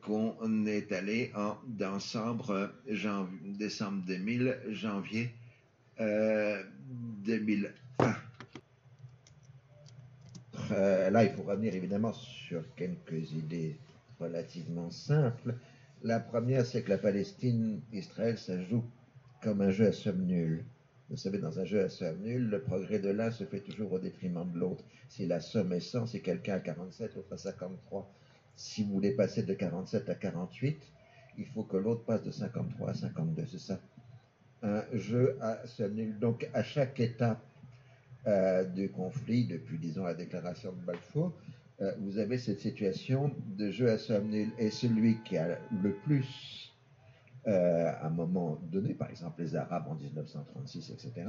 qu'on 0.00 0.64
est 0.64 0.92
allé 0.92 1.32
en 1.34 1.56
décembre, 1.66 2.70
décembre 2.88 4.02
2000 4.06 4.60
janvier 4.70 5.32
2001 5.98 8.16
euh, 10.70 11.10
là 11.10 11.24
il 11.24 11.32
faut 11.32 11.42
revenir 11.42 11.74
évidemment 11.74 12.12
sur 12.12 12.62
quelques 12.76 13.32
idées 13.32 13.74
relativement 14.20 14.90
simple. 14.90 15.54
La 16.02 16.20
première, 16.20 16.64
c'est 16.66 16.82
que 16.82 16.90
la 16.90 16.98
Palestine, 16.98 17.80
Israël, 17.92 18.38
ça 18.38 18.60
joue 18.62 18.84
comme 19.42 19.60
un 19.60 19.70
jeu 19.70 19.88
à 19.88 19.92
somme 19.92 20.24
nulle. 20.24 20.64
Vous 21.08 21.16
savez, 21.16 21.38
dans 21.38 21.60
un 21.60 21.64
jeu 21.64 21.82
à 21.84 21.88
somme 21.88 22.18
nulle, 22.22 22.48
le 22.48 22.60
progrès 22.60 22.98
de 22.98 23.10
l'un 23.10 23.30
se 23.30 23.44
fait 23.44 23.60
toujours 23.60 23.92
au 23.92 23.98
détriment 23.98 24.50
de 24.52 24.58
l'autre. 24.58 24.84
Si 25.08 25.26
la 25.26 25.40
somme 25.40 25.72
est 25.72 25.80
100, 25.80 26.06
si 26.06 26.20
quelqu'un 26.20 26.54
a 26.54 26.60
47, 26.60 27.14
l'autre 27.14 27.32
a 27.32 27.36
53. 27.36 28.12
Si 28.56 28.84
vous 28.84 28.92
voulez 28.92 29.12
passer 29.12 29.42
de 29.42 29.54
47 29.54 30.08
à 30.08 30.14
48, 30.14 30.76
il 31.38 31.46
faut 31.46 31.62
que 31.62 31.76
l'autre 31.76 32.04
passe 32.04 32.22
de 32.22 32.30
53 32.30 32.90
à 32.90 32.94
52. 32.94 33.46
C'est 33.46 33.58
ça. 33.58 33.80
Un 34.62 34.82
jeu 34.94 35.36
à 35.40 35.64
somme 35.66 35.94
nulle. 35.94 36.18
Donc, 36.18 36.48
à 36.54 36.62
chaque 36.62 36.98
étape 36.98 37.44
euh, 38.26 38.64
du 38.64 38.90
conflit, 38.90 39.44
depuis, 39.46 39.78
disons, 39.78 40.04
la 40.04 40.14
déclaration 40.14 40.72
de 40.72 40.84
Balfour, 40.84 41.32
euh, 41.82 41.92
vous 41.98 42.18
avez 42.18 42.38
cette 42.38 42.60
situation 42.60 43.30
de 43.58 43.70
jeu 43.70 43.90
à 43.90 43.98
somme 43.98 44.28
nulle. 44.28 44.50
Et 44.58 44.70
celui 44.70 45.18
qui 45.24 45.36
a 45.36 45.58
le 45.82 45.92
plus, 45.92 46.72
euh, 47.46 47.92
à 48.00 48.06
un 48.06 48.10
moment 48.10 48.58
donné, 48.72 48.94
par 48.94 49.10
exemple 49.10 49.42
les 49.42 49.56
Arabes 49.56 49.86
en 49.88 49.94
1936, 49.94 50.90
etc., 50.90 51.28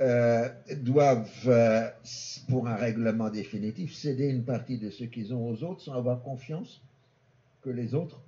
euh, 0.00 0.48
doivent, 0.76 1.90
pour 2.48 2.68
un 2.68 2.76
règlement 2.76 3.28
définitif, 3.28 3.94
céder 3.94 4.28
une 4.28 4.44
partie 4.44 4.78
de 4.78 4.90
ce 4.90 5.04
qu'ils 5.04 5.34
ont 5.34 5.48
aux 5.48 5.62
autres 5.64 5.82
sans 5.82 5.94
avoir 5.94 6.22
confiance 6.22 6.80
que 7.62 7.70
les 7.70 7.94
autres 7.94 8.20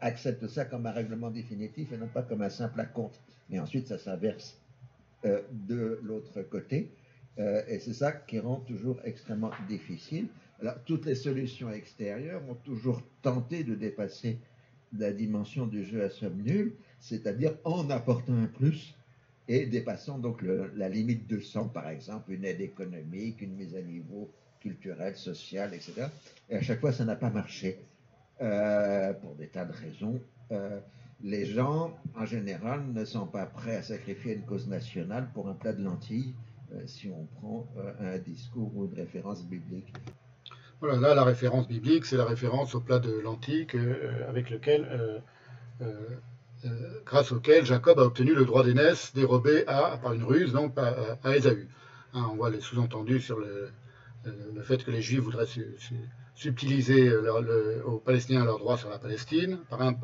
acceptent 0.00 0.46
ça 0.46 0.64
comme 0.64 0.86
un 0.86 0.92
règlement 0.92 1.28
définitif 1.28 1.90
et 1.90 1.96
non 1.96 2.06
pas 2.06 2.22
comme 2.22 2.42
un 2.42 2.50
simple 2.50 2.80
acompte. 2.80 3.20
Et 3.50 3.58
ensuite, 3.58 3.88
ça 3.88 3.98
s'inverse 3.98 4.60
de 5.24 5.98
l'autre 6.04 6.42
côté. 6.42 6.92
et 7.36 7.80
c'est 7.80 7.94
ça 7.94 8.12
qui 8.12 8.38
rend 8.38 8.60
toujours 8.60 9.00
extrêmement 9.04 9.50
difficile. 9.68 10.28
Alors, 10.60 10.76
toutes 10.84 11.04
les 11.04 11.14
solutions 11.14 11.70
extérieures 11.70 12.42
ont 12.48 12.54
toujours 12.54 13.02
tenté 13.22 13.62
de 13.62 13.74
dépasser 13.74 14.38
la 14.96 15.12
dimension 15.12 15.66
du 15.66 15.84
jeu 15.84 16.04
à 16.04 16.10
somme 16.10 16.40
nulle, 16.42 16.74
c'est-à-dire 17.00 17.54
en 17.64 17.90
apportant 17.90 18.34
un 18.34 18.46
plus 18.46 18.94
et 19.48 19.66
dépassant 19.66 20.18
donc 20.18 20.42
la 20.42 20.88
limite 20.88 21.28
de 21.28 21.38
100, 21.38 21.68
par 21.68 21.88
exemple, 21.88 22.32
une 22.32 22.44
aide 22.44 22.60
économique, 22.60 23.42
une 23.42 23.54
mise 23.54 23.76
à 23.76 23.82
niveau 23.82 24.30
culturelle, 24.60 25.16
sociale, 25.16 25.74
etc. 25.74 26.06
Et 26.50 26.56
à 26.56 26.62
chaque 26.62 26.80
fois, 26.80 26.92
ça 26.92 27.04
n'a 27.04 27.16
pas 27.16 27.30
marché, 27.30 27.78
euh, 28.40 29.12
pour 29.14 29.34
des 29.34 29.46
tas 29.46 29.64
de 29.64 29.72
raisons. 29.72 30.20
Euh, 30.50 30.80
les 31.22 31.46
gens, 31.46 31.96
en 32.16 32.24
général, 32.24 32.82
ne 32.92 33.04
sont 33.04 33.26
pas 33.26 33.46
prêts 33.46 33.76
à 33.76 33.82
sacrifier 33.82 34.34
une 34.34 34.42
cause 34.42 34.68
nationale 34.68 35.28
pour 35.32 35.48
un 35.48 35.54
plat 35.54 35.72
de 35.72 35.82
lentilles, 35.82 36.34
euh, 36.72 36.82
si 36.86 37.08
on 37.08 37.26
prend 37.40 37.66
un 38.00 38.18
discours 38.18 38.72
ou 38.76 38.86
une 38.86 38.94
référence 38.94 39.44
biblique. 39.44 39.92
Voilà, 40.80 40.98
là, 40.98 41.14
la 41.14 41.24
référence 41.24 41.66
biblique, 41.66 42.04
c'est 42.04 42.18
la 42.18 42.26
référence 42.26 42.74
au 42.74 42.80
plat 42.80 42.98
de 42.98 43.18
l'Antique 43.18 43.74
euh, 43.74 44.28
avec 44.28 44.50
lequel, 44.50 44.86
euh, 44.90 45.18
euh, 46.66 47.00
grâce 47.06 47.32
auquel 47.32 47.64
Jacob 47.64 47.98
a 47.98 48.02
obtenu 48.02 48.34
le 48.34 48.44
droit 48.44 48.62
d'aînesse 48.62 49.14
dérobé 49.14 49.64
à, 49.68 49.96
par 50.02 50.12
une 50.12 50.24
ruse, 50.24 50.52
donc 50.52 50.76
à, 50.76 51.16
à. 51.24 51.30
Hein, 52.12 52.26
on 52.30 52.36
voit 52.36 52.50
les 52.50 52.60
sous-entendus 52.60 53.20
sur 53.20 53.38
le, 53.38 53.70
fait 54.64 54.84
que 54.84 54.90
les 54.90 55.00
Juifs 55.00 55.20
voudraient 55.20 55.46
subtiliser 56.34 57.14
aux 57.84 57.98
Palestiniens 57.98 58.44
leur 58.44 58.58
droit 58.58 58.76
sur 58.76 58.90
la 58.90 58.98
Palestine 58.98 59.58
par 59.70 59.80
un, 59.80 59.96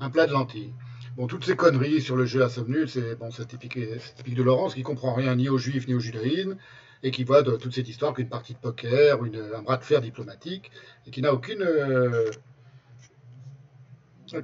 un, 0.00 0.10
plat 0.10 0.26
de 0.26 0.32
lentilles. 0.32 0.72
Bon, 1.16 1.26
toutes 1.26 1.44
ces 1.44 1.54
conneries 1.54 2.00
sur 2.00 2.16
le 2.16 2.24
jeu 2.24 2.42
à 2.42 2.48
somme 2.48 2.70
nulle, 2.70 2.88
c'est 2.88 3.16
bon, 3.16 3.28
typique, 3.28 3.78
typique 4.16 4.34
de 4.34 4.42
Laurence 4.42 4.74
qui 4.74 4.82
comprend 4.82 5.12
rien 5.12 5.36
ni 5.36 5.48
aux 5.48 5.58
Juifs 5.58 5.86
ni 5.86 5.94
au 5.94 6.00
judaïsme 6.00 6.56
et 7.02 7.10
qui 7.10 7.24
voit 7.24 7.42
dans 7.42 7.58
toute 7.58 7.74
cette 7.74 7.88
histoire 7.88 8.14
qu'une 8.14 8.28
partie 8.28 8.54
de 8.54 8.58
poker, 8.58 9.18
un 9.22 9.62
bras 9.62 9.76
de 9.76 9.84
fer 9.84 10.00
diplomatique, 10.00 10.70
et 11.06 11.10
qui 11.10 11.22
n'a 11.22 11.32
aucune. 11.32 11.62
Euh, 11.62 12.30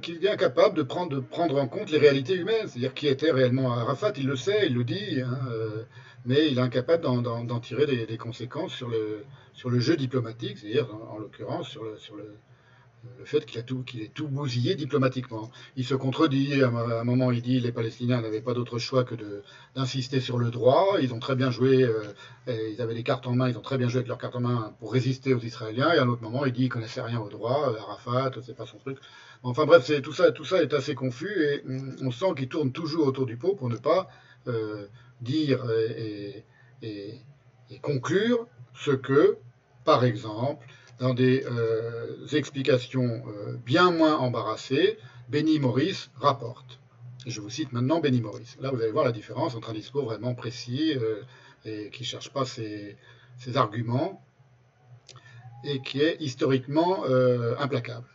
qui 0.01 0.23
est 0.23 0.29
incapable 0.29 0.75
de 0.75 0.83
prendre, 0.83 1.15
de 1.15 1.19
prendre 1.19 1.59
en 1.59 1.67
compte 1.67 1.89
les 1.89 1.97
réalités 1.97 2.35
humaines, 2.35 2.67
c'est-à-dire 2.67 2.93
qui 2.93 3.07
était 3.07 3.31
réellement 3.31 3.73
Arafat, 3.73 4.13
il 4.17 4.27
le 4.27 4.35
sait, 4.35 4.67
il 4.67 4.75
le 4.75 4.83
dit, 4.83 5.21
hein, 5.21 5.39
euh, 5.49 5.83
mais 6.25 6.47
il 6.51 6.59
est 6.59 6.61
incapable 6.61 7.01
d'en 7.01 7.59
tirer 7.59 7.87
des, 7.87 8.17
conséquences 8.17 8.73
sur 8.73 8.87
le, 8.87 9.79
jeu 9.79 9.97
diplomatique, 9.97 10.59
c'est-à-dire 10.59 10.87
en, 10.93 11.17
l'occurrence 11.17 11.69
sur 11.69 11.83
le, 11.83 12.35
le 13.17 13.25
fait 13.25 13.45
qu'il 13.45 13.63
qu'il 13.85 14.01
ait 14.01 14.11
tout 14.13 14.27
bousillé 14.27 14.75
diplomatiquement. 14.75 15.51
Il 15.75 15.85
se 15.85 15.95
contredit, 15.95 16.61
à 16.63 16.67
un 16.67 17.03
moment 17.03 17.31
il 17.31 17.41
dit 17.41 17.59
les 17.59 17.71
Palestiniens 17.71 18.21
n'avaient 18.21 18.41
pas 18.41 18.53
d'autre 18.53 18.77
choix 18.79 19.03
que 19.03 19.15
d'insister 19.75 20.19
sur 20.19 20.37
le 20.37 20.51
droit, 20.51 20.97
ils 21.01 21.13
ont 21.13 21.19
très 21.19 21.35
bien 21.35 21.51
joué, 21.51 21.83
euh, 21.83 22.03
ils 22.47 22.81
avaient 22.81 22.93
des 22.93 23.03
cartes 23.03 23.27
en 23.27 23.35
main, 23.35 23.49
ils 23.49 23.57
ont 23.57 23.61
très 23.61 23.77
bien 23.77 23.87
joué 23.87 23.99
avec 23.99 24.07
leurs 24.07 24.17
cartes 24.17 24.35
en 24.35 24.41
main 24.41 24.73
pour 24.79 24.91
résister 24.91 25.33
aux 25.33 25.39
Israéliens, 25.39 25.93
et 25.93 25.97
à 25.97 26.03
un 26.03 26.07
autre 26.09 26.23
moment 26.23 26.45
il 26.45 26.51
dit 26.51 26.61
qu'ils 26.61 26.69
connaissaient 26.69 27.01
rien 27.01 27.19
au 27.19 27.29
droit, 27.29 27.69
euh, 27.69 27.79
Arafat, 27.79 28.31
c'est 28.41 28.55
pas 28.55 28.65
son 28.65 28.77
truc. 28.77 28.97
Enfin 29.43 29.65
bref, 29.65 29.89
tout, 30.01 30.13
ça, 30.13 30.31
tout 30.31 30.45
ça 30.45 30.61
est 30.61 30.73
assez 30.73 30.95
confus, 30.95 31.43
et 31.43 31.63
on 32.01 32.11
sent 32.11 32.33
qu'il 32.37 32.49
tourne 32.49 32.71
toujours 32.71 33.07
autour 33.07 33.25
du 33.25 33.37
pot 33.37 33.55
pour 33.55 33.69
ne 33.69 33.77
pas 33.77 34.09
euh, 34.47 34.87
dire 35.21 35.63
et 36.81 37.79
conclure 37.81 38.47
ce 38.73 38.91
que, 38.91 39.37
par 39.85 40.03
exemple, 40.03 40.65
dans 40.99 41.13
des 41.13 41.45
euh, 41.45 42.27
explications 42.33 43.23
euh, 43.27 43.57
bien 43.65 43.91
moins 43.91 44.17
embarrassées, 44.17 44.97
Benny 45.29 45.59
Morris 45.59 46.09
rapporte. 46.15 46.79
Je 47.25 47.41
vous 47.41 47.49
cite 47.49 47.71
maintenant 47.71 47.99
Benny 47.99 48.21
Morris. 48.21 48.55
Là, 48.59 48.71
vous 48.71 48.81
allez 48.81 48.91
voir 48.91 49.05
la 49.05 49.11
différence 49.11 49.55
entre 49.55 49.69
un 49.69 49.73
discours 49.73 50.05
vraiment 50.05 50.35
précis 50.35 50.93
euh, 50.95 51.21
et 51.65 51.89
qui 51.89 52.03
ne 52.03 52.07
cherche 52.07 52.31
pas 52.31 52.45
ses, 52.45 52.97
arguments 53.55 54.21
et 55.63 55.81
qui 55.81 56.01
est 56.01 56.17
historiquement 56.19 57.03
implacable. 57.57 58.05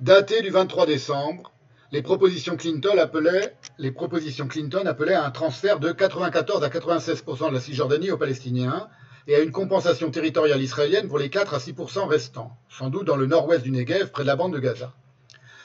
Daté 0.00 0.42
du 0.42 0.50
23 0.50 0.86
décembre, 0.86 1.52
les 1.92 2.02
propositions 2.02 2.56
Clinton 2.56 2.98
appelaient, 2.98 3.56
les 3.78 3.92
propositions 3.92 4.48
Clinton 4.48 4.84
appelaient 4.86 5.14
à 5.14 5.24
un 5.24 5.30
transfert 5.30 5.78
de 5.78 5.92
94 5.92 6.62
à 6.64 6.68
96% 6.68 7.48
de 7.48 7.54
la 7.54 7.60
Cisjordanie 7.60 8.10
aux 8.10 8.18
Palestiniens 8.18 8.88
et 9.26 9.34
à 9.34 9.40
une 9.40 9.52
compensation 9.52 10.10
territoriale 10.10 10.62
israélienne 10.62 11.08
pour 11.08 11.18
les 11.18 11.30
4 11.30 11.54
à 11.54 11.60
6 11.60 11.74
restants, 12.08 12.56
sans 12.68 12.90
doute 12.90 13.06
dans 13.06 13.16
le 13.16 13.26
nord-ouest 13.26 13.62
du 13.62 13.70
Negev, 13.70 14.10
près 14.10 14.22
de 14.22 14.28
la 14.28 14.36
bande 14.36 14.52
de 14.52 14.58
Gaza. 14.58 14.92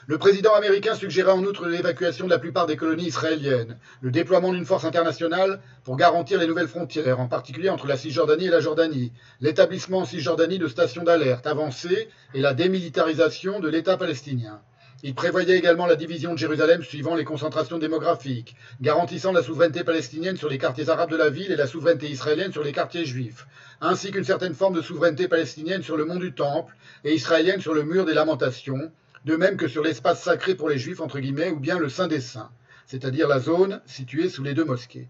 Le 0.08 0.18
président 0.18 0.56
américain 0.56 0.96
suggérait 0.96 1.32
en 1.34 1.44
outre 1.44 1.68
l'évacuation 1.68 2.26
de 2.26 2.32
la 2.32 2.40
plupart 2.40 2.66
des 2.66 2.78
colonies 2.78 3.06
israéliennes, 3.06 3.78
le 4.02 4.10
déploiement 4.10 4.52
d'une 4.52 4.66
force 4.66 4.86
internationale 4.86 5.62
pour 5.84 5.98
garantir 5.98 6.40
les 6.40 6.48
nouvelles 6.48 6.68
frontières, 6.68 7.20
en 7.20 7.28
particulier 7.28 7.70
entre 7.70 7.86
la 7.86 7.96
Cisjordanie 7.96 8.48
et 8.48 8.50
la 8.50 8.60
Jordanie, 8.60 9.12
l'établissement 9.40 10.00
en 10.00 10.06
Cisjordanie 10.06 10.58
de 10.58 10.68
stations 10.68 11.04
d'alerte 11.04 11.46
avancées 11.46 12.10
et 12.34 12.42
la 12.42 12.56
démilitarisation 12.56 13.60
de 13.60 13.70
l'État 13.70 13.98
palestinien. 13.98 14.62
Il 15.02 15.16
prévoyait 15.16 15.58
également 15.58 15.86
la 15.86 15.96
division 15.96 16.34
de 16.34 16.38
Jérusalem 16.38 16.84
suivant 16.84 17.16
les 17.16 17.24
concentrations 17.24 17.78
démographiques, 17.78 18.58
garantissant 18.82 19.32
la 19.32 19.42
souveraineté 19.42 19.86
palestinienne 19.86 20.36
sur 20.36 20.50
les 20.50 20.58
quartiers 20.58 20.90
arabes 20.90 21.12
de 21.12 21.16
la 21.16 21.30
ville 21.30 21.54
et 21.54 21.56
la 21.56 21.68
souveraineté 21.68 22.10
israélienne 22.10 22.52
sur 22.52 22.64
les 22.64 22.74
quartiers 22.74 23.06
juifs, 23.06 23.48
ainsi 23.80 24.12
qu'une 24.12 24.26
certaine 24.26 24.54
forme 24.54 24.76
de 24.76 24.82
souveraineté 24.82 25.30
palestinienne 25.30 25.84
sur 25.84 25.96
le 25.96 26.04
mont 26.04 26.18
du 26.18 26.34
Temple 26.34 26.76
et 27.06 27.14
israélienne 27.14 27.62
sur 27.62 27.74
le 27.74 27.84
mur 27.84 28.06
des 28.06 28.14
lamentations, 28.14 28.92
de 29.24 29.36
même 29.38 29.56
que 29.56 29.70
sur 29.70 29.84
l'espace 29.84 30.22
sacré 30.22 30.56
pour 30.56 30.68
les 30.68 30.78
juifs, 30.78 31.00
entre 31.00 31.20
guillemets, 31.20 31.52
ou 31.52 31.60
bien 31.60 31.80
le 31.80 31.88
Saint 31.88 32.08
des 32.08 32.20
Saints, 32.20 32.52
c'est-à-dire 32.86 33.30
la 33.30 33.40
zone 33.40 33.82
située 33.86 34.28
sous 34.28 34.44
les 34.44 34.54
deux 34.54 34.66
mosquées. 34.66 35.08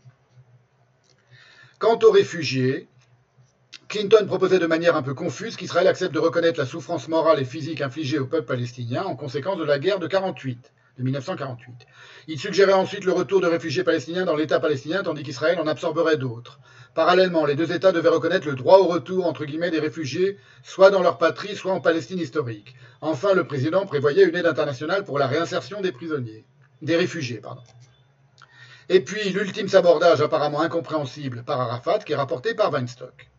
Quant 1.79 1.97
aux 2.03 2.11
réfugiés, 2.11 2.87
Clinton 3.89 4.23
proposait 4.27 4.59
de 4.59 4.67
manière 4.67 4.95
un 4.95 5.01
peu 5.01 5.15
confuse 5.15 5.55
qu'Israël 5.55 5.87
accepte 5.87 6.13
de 6.13 6.19
reconnaître 6.19 6.59
la 6.59 6.67
souffrance 6.67 7.07
morale 7.07 7.39
et 7.39 7.43
physique 7.43 7.81
infligée 7.81 8.19
au 8.19 8.27
peuple 8.27 8.45
palestinien 8.45 9.01
en 9.03 9.15
conséquence 9.15 9.57
de 9.57 9.63
la 9.63 9.79
guerre 9.79 9.97
de 9.97 10.05
48, 10.05 10.71
de 10.99 11.03
1948. 11.03 11.87
Il 12.27 12.39
suggérait 12.39 12.73
ensuite 12.73 13.03
le 13.03 13.13
retour 13.13 13.41
de 13.41 13.47
réfugiés 13.47 13.83
palestiniens 13.83 14.25
dans 14.25 14.35
l'État 14.35 14.59
palestinien, 14.59 15.01
tandis 15.01 15.23
qu'Israël 15.23 15.59
en 15.59 15.65
absorberait 15.65 16.17
d'autres. 16.17 16.59
Parallèlement, 16.93 17.47
les 17.47 17.55
deux 17.55 17.71
États 17.71 17.91
devaient 17.91 18.09
reconnaître 18.09 18.45
le 18.45 18.53
droit 18.53 18.77
au 18.77 18.85
retour 18.85 19.25
entre 19.25 19.43
guillemets 19.43 19.71
des 19.71 19.79
réfugiés, 19.79 20.37
soit 20.61 20.91
dans 20.91 21.01
leur 21.01 21.17
patrie, 21.17 21.55
soit 21.55 21.73
en 21.73 21.81
Palestine 21.81 22.19
historique. 22.19 22.75
Enfin, 23.01 23.33
le 23.33 23.45
président 23.45 23.87
prévoyait 23.87 24.29
une 24.29 24.35
aide 24.35 24.45
internationale 24.45 25.03
pour 25.03 25.17
la 25.17 25.25
réinsertion 25.25 25.81
des 25.81 25.91
prisonniers, 25.91 26.45
des 26.83 26.95
réfugiés, 26.95 27.39
pardon. 27.39 27.63
Et 28.87 28.99
puis 28.99 29.31
l'ultime 29.31 29.67
sabordage 29.67 30.21
apparemment 30.21 30.61
incompréhensible 30.61 31.41
par 31.43 31.59
Arafat, 31.59 31.97
qui 32.05 32.13
est 32.13 32.15
rapporté 32.15 32.53
par 32.53 32.71
Weinstock. 32.71 33.31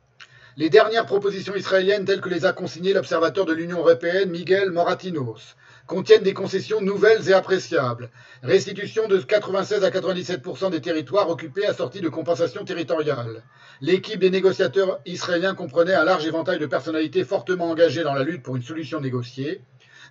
Les 0.56 0.68
dernières 0.68 1.06
propositions 1.06 1.54
israéliennes, 1.54 2.04
telles 2.04 2.20
que 2.20 2.28
les 2.28 2.44
a 2.44 2.52
consignées 2.52 2.92
l'observateur 2.92 3.46
de 3.46 3.52
l'Union 3.52 3.78
européenne 3.78 4.30
Miguel 4.30 4.72
Moratinos, 4.72 5.54
contiennent 5.86 6.24
des 6.24 6.34
concessions 6.34 6.80
nouvelles 6.80 7.28
et 7.28 7.32
appréciables. 7.32 8.10
Restitution 8.42 9.06
de 9.06 9.18
96 9.18 9.84
à 9.84 9.90
97% 9.90 10.70
des 10.70 10.80
territoires 10.80 11.30
occupés 11.30 11.66
assortis 11.66 12.00
de 12.00 12.08
compensations 12.08 12.64
territoriales. 12.64 13.44
L'équipe 13.80 14.18
des 14.18 14.30
négociateurs 14.30 14.98
israéliens 15.06 15.54
comprenait 15.54 15.94
un 15.94 16.04
large 16.04 16.26
éventail 16.26 16.58
de 16.58 16.66
personnalités 16.66 17.24
fortement 17.24 17.70
engagées 17.70 18.02
dans 18.02 18.14
la 18.14 18.24
lutte 18.24 18.42
pour 18.42 18.56
une 18.56 18.62
solution 18.62 19.00
négociée. 19.00 19.60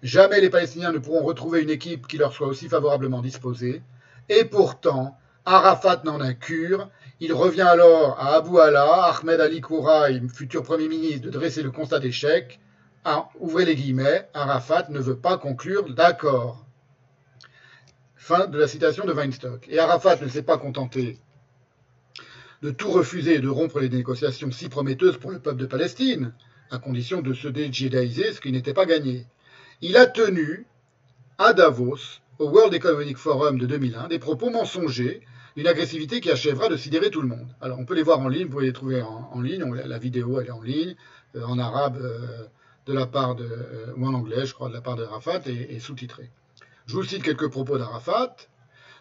Jamais 0.03 0.39
les 0.39 0.49
Palestiniens 0.49 0.93
ne 0.93 0.99
pourront 0.99 1.23
retrouver 1.23 1.61
une 1.61 1.69
équipe 1.69 2.07
qui 2.07 2.17
leur 2.17 2.31
soit 2.31 2.47
aussi 2.47 2.69
favorablement 2.69 3.21
disposée. 3.21 3.81
Et 4.29 4.45
pourtant, 4.45 5.17
Arafat 5.45 6.01
n'en 6.05 6.21
a 6.21 6.33
cure. 6.33 6.89
Il 7.21 7.33
revient 7.33 7.61
alors 7.61 8.17
à 8.17 8.35
Abu 8.35 8.57
Allah, 8.59 9.13
Ahmed 9.13 9.41
Ali 9.41 9.59
Kouraï, 9.59 10.21
futur 10.29 10.63
Premier 10.63 10.87
ministre, 10.87 11.25
de 11.25 11.29
dresser 11.29 11.63
le 11.63 11.71
constat 11.71 11.99
d'échec. 11.99 12.59
Ouvrez 13.39 13.65
les 13.65 13.75
guillemets, 13.75 14.29
Arafat 14.33 14.87
ne 14.89 14.99
veut 14.99 15.17
pas 15.17 15.37
conclure 15.37 15.93
d'accord. 15.93 16.65
Fin 18.15 18.47
de 18.47 18.57
la 18.57 18.67
citation 18.67 19.05
de 19.05 19.11
Weinstock. 19.11 19.67
Et 19.67 19.79
Arafat 19.79 20.17
ne 20.21 20.29
s'est 20.29 20.43
pas 20.43 20.57
contenté 20.57 21.17
de 22.61 22.71
tout 22.71 22.91
refuser 22.91 23.35
et 23.35 23.39
de 23.39 23.49
rompre 23.49 23.79
les 23.79 23.89
négociations 23.89 24.51
si 24.51 24.69
prometteuses 24.69 25.17
pour 25.17 25.31
le 25.31 25.39
peuple 25.39 25.59
de 25.59 25.65
Palestine, 25.65 26.33
à 26.71 26.77
condition 26.77 27.21
de 27.21 27.33
se 27.33 27.47
déjihadiser, 27.47 28.33
ce 28.33 28.41
qui 28.41 28.51
n'était 28.51 28.73
pas 28.73 28.85
gagné. 28.85 29.25
Il 29.81 29.97
a 29.97 30.05
tenu 30.05 30.67
à 31.37 31.53
Davos, 31.53 32.19
au 32.37 32.49
World 32.49 32.73
Economic 32.73 33.17
Forum 33.17 33.57
de 33.57 33.65
2001, 33.65 34.07
des 34.07 34.19
propos 34.19 34.49
mensongers, 34.49 35.21
une 35.55 35.67
agressivité 35.67 36.21
qui 36.21 36.31
achèvera 36.31 36.69
de 36.69 36.77
sidérer 36.77 37.09
tout 37.09 37.21
le 37.21 37.27
monde. 37.27 37.47
Alors 37.61 37.79
on 37.79 37.85
peut 37.85 37.95
les 37.95 38.03
voir 38.03 38.19
en 38.19 38.27
ligne, 38.27 38.45
vous 38.45 38.51
pouvez 38.51 38.67
les 38.67 38.73
trouver 38.73 39.01
en, 39.01 39.41
ligne, 39.41 39.63
la 39.73 39.97
vidéo 39.97 40.39
elle 40.39 40.47
est 40.47 40.51
en 40.51 40.61
ligne, 40.61 40.95
euh, 41.35 41.43
en 41.43 41.59
arabe. 41.59 41.97
Euh, 42.01 42.47
de 42.85 42.93
la 42.95 43.05
part 43.05 43.35
de, 43.35 43.43
euh, 43.43 43.93
ou 43.97 44.07
en 44.07 44.15
anglais, 44.15 44.47
je 44.47 44.53
crois, 44.55 44.67
de 44.67 44.73
la 44.73 44.81
part 44.81 44.95
d'Arafat 44.95 45.41
et, 45.45 45.75
et 45.75 45.79
sous-titré. 45.79 46.31
Je 46.87 46.95
vous 46.95 47.03
cite 47.03 47.21
quelques 47.21 47.47
propos 47.47 47.77
d'Arafat. 47.77 48.35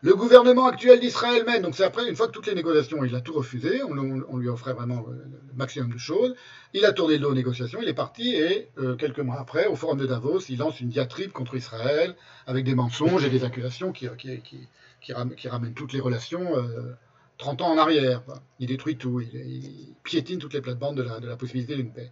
Le 0.02 0.14
gouvernement 0.14 0.66
actuel 0.66 1.00
d'Israël 1.00 1.44
mène, 1.44 1.62
donc 1.62 1.74
c'est 1.74 1.84
après, 1.84 2.06
une 2.08 2.14
fois 2.14 2.28
que 2.28 2.32
toutes 2.32 2.46
les 2.46 2.54
négociations, 2.54 3.02
il 3.02 3.14
a 3.16 3.20
tout 3.20 3.32
refusé, 3.32 3.82
on, 3.82 4.36
lui 4.36 4.48
offrait 4.48 4.74
vraiment 4.74 5.06
le 5.08 5.56
maximum 5.56 5.92
de 5.92 5.98
choses, 5.98 6.36
il 6.72 6.84
a 6.84 6.92
tourné 6.92 7.14
le 7.14 7.20
dos 7.20 7.30
aux 7.30 7.34
négociations, 7.34 7.80
il 7.82 7.88
est 7.88 7.94
parti, 7.94 8.36
et 8.36 8.68
quelques 8.98 9.18
mois 9.18 9.40
après, 9.40 9.66
au 9.66 9.74
forum 9.74 9.98
de 9.98 10.06
Davos, 10.06 10.38
il 10.50 10.58
lance 10.58 10.80
une 10.80 10.88
diatribe 10.88 11.32
contre 11.32 11.56
Israël, 11.56 12.14
avec 12.46 12.64
des 12.64 12.76
mensonges 12.76 13.24
et 13.24 13.30
des 13.30 13.42
accusations 13.42 13.90
qui, 13.90 14.06
qui, 14.16 14.68
ramènent, 15.48 15.74
toutes 15.74 15.92
les 15.92 16.00
relations 16.00 16.52
30 17.38 17.60
euh, 17.60 17.64
ans 17.64 17.72
en 17.72 17.78
arrière. 17.78 18.22
Il 18.58 18.68
détruit 18.68 18.96
tout, 18.96 19.20
il, 19.20 19.94
piétine 20.04 20.38
toutes 20.38 20.54
les 20.54 20.60
plates-bandes 20.60 20.96
de 20.96 21.28
la 21.28 21.36
possibilité 21.36 21.76
d'une 21.76 21.92
paix. 21.92 22.10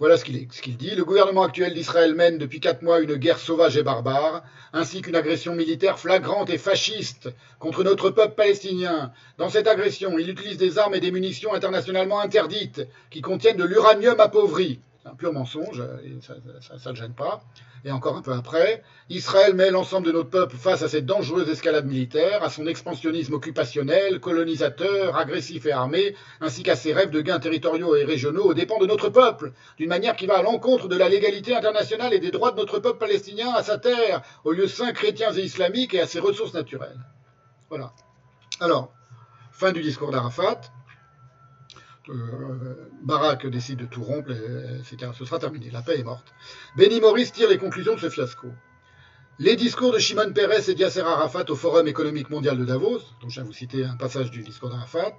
Voilà 0.00 0.16
ce 0.16 0.24
qu'il 0.24 0.76
dit. 0.76 0.94
Le 0.94 1.04
gouvernement 1.04 1.42
actuel 1.42 1.74
d'Israël 1.74 2.14
mène 2.14 2.38
depuis 2.38 2.60
quatre 2.60 2.82
mois 2.82 3.00
une 3.00 3.16
guerre 3.16 3.40
sauvage 3.40 3.76
et 3.76 3.82
barbare, 3.82 4.44
ainsi 4.72 5.02
qu'une 5.02 5.16
agression 5.16 5.56
militaire 5.56 5.98
flagrante 5.98 6.50
et 6.50 6.58
fasciste 6.58 7.30
contre 7.58 7.82
notre 7.82 8.10
peuple 8.10 8.36
palestinien. 8.36 9.12
Dans 9.38 9.48
cette 9.48 9.66
agression, 9.66 10.16
il 10.16 10.30
utilise 10.30 10.56
des 10.56 10.78
armes 10.78 10.94
et 10.94 11.00
des 11.00 11.10
munitions 11.10 11.52
internationalement 11.52 12.20
interdites 12.20 12.86
qui 13.10 13.22
contiennent 13.22 13.56
de 13.56 13.64
l'uranium 13.64 14.20
appauvri. 14.20 14.78
Un 15.10 15.14
pur 15.14 15.32
mensonge, 15.32 15.82
ça 16.20 16.90
ne 16.90 16.96
gêne 16.96 17.14
pas 17.14 17.42
et 17.84 17.92
encore 17.92 18.16
un 18.16 18.22
peu 18.22 18.32
après, 18.32 18.82
Israël 19.08 19.54
met 19.54 19.70
l'ensemble 19.70 20.06
de 20.06 20.12
notre 20.12 20.30
peuple 20.30 20.56
face 20.56 20.82
à 20.82 20.88
cette 20.88 21.06
dangereuse 21.06 21.48
escalade 21.48 21.86
militaire, 21.86 22.42
à 22.42 22.50
son 22.50 22.66
expansionnisme 22.66 23.34
occupationnel, 23.34 24.20
colonisateur, 24.20 25.16
agressif 25.16 25.66
et 25.66 25.72
armé, 25.72 26.14
ainsi 26.40 26.62
qu'à 26.62 26.76
ses 26.76 26.92
rêves 26.92 27.10
de 27.10 27.20
gains 27.20 27.38
territoriaux 27.38 27.94
et 27.96 28.04
régionaux 28.04 28.44
aux 28.44 28.54
dépens 28.54 28.78
de 28.78 28.86
notre 28.86 29.08
peuple, 29.08 29.52
d'une 29.76 29.88
manière 29.88 30.16
qui 30.16 30.26
va 30.26 30.38
à 30.38 30.42
l'encontre 30.42 30.88
de 30.88 30.96
la 30.96 31.08
légalité 31.08 31.54
internationale 31.54 32.12
et 32.12 32.20
des 32.20 32.30
droits 32.30 32.50
de 32.50 32.56
notre 32.56 32.78
peuple 32.78 32.98
palestinien 32.98 33.52
à 33.54 33.62
sa 33.62 33.78
terre, 33.78 34.22
aux 34.44 34.52
lieux 34.52 34.68
saints 34.68 34.92
chrétiens 34.92 35.32
et 35.32 35.42
islamiques 35.42 35.94
et 35.94 36.00
à 36.00 36.06
ses 36.06 36.20
ressources 36.20 36.54
naturelles. 36.54 37.00
Voilà. 37.68 37.92
Alors, 38.60 38.92
fin 39.52 39.72
du 39.72 39.82
discours 39.82 40.10
d'Arafat. 40.10 40.60
Euh, 42.08 42.90
Barak 43.02 43.46
décide 43.46 43.80
de 43.80 43.86
tout 43.86 44.02
rompre, 44.02 44.32
ce 44.82 45.24
sera 45.24 45.38
terminé, 45.38 45.70
la 45.70 45.82
paix 45.82 45.98
est 45.98 46.04
morte. 46.04 46.32
Benny 46.76 47.00
Morris 47.00 47.30
tire 47.32 47.48
les 47.48 47.58
conclusions 47.58 47.94
de 47.94 48.00
ce 48.00 48.08
fiasco. 48.08 48.48
Les 49.38 49.56
discours 49.56 49.92
de 49.92 49.98
Shimon 49.98 50.32
Peres 50.32 50.68
et 50.68 50.72
Yasser 50.72 51.00
Arafat 51.00 51.44
au 51.48 51.54
Forum 51.54 51.86
économique 51.86 52.30
mondial 52.30 52.58
de 52.58 52.64
Davos, 52.64 53.00
dont 53.20 53.28
je 53.28 53.34
viens 53.34 53.44
vous 53.44 53.52
citer 53.52 53.84
un 53.84 53.96
passage 53.96 54.30
du 54.30 54.42
discours 54.42 54.70
d'Arafat, 54.70 55.18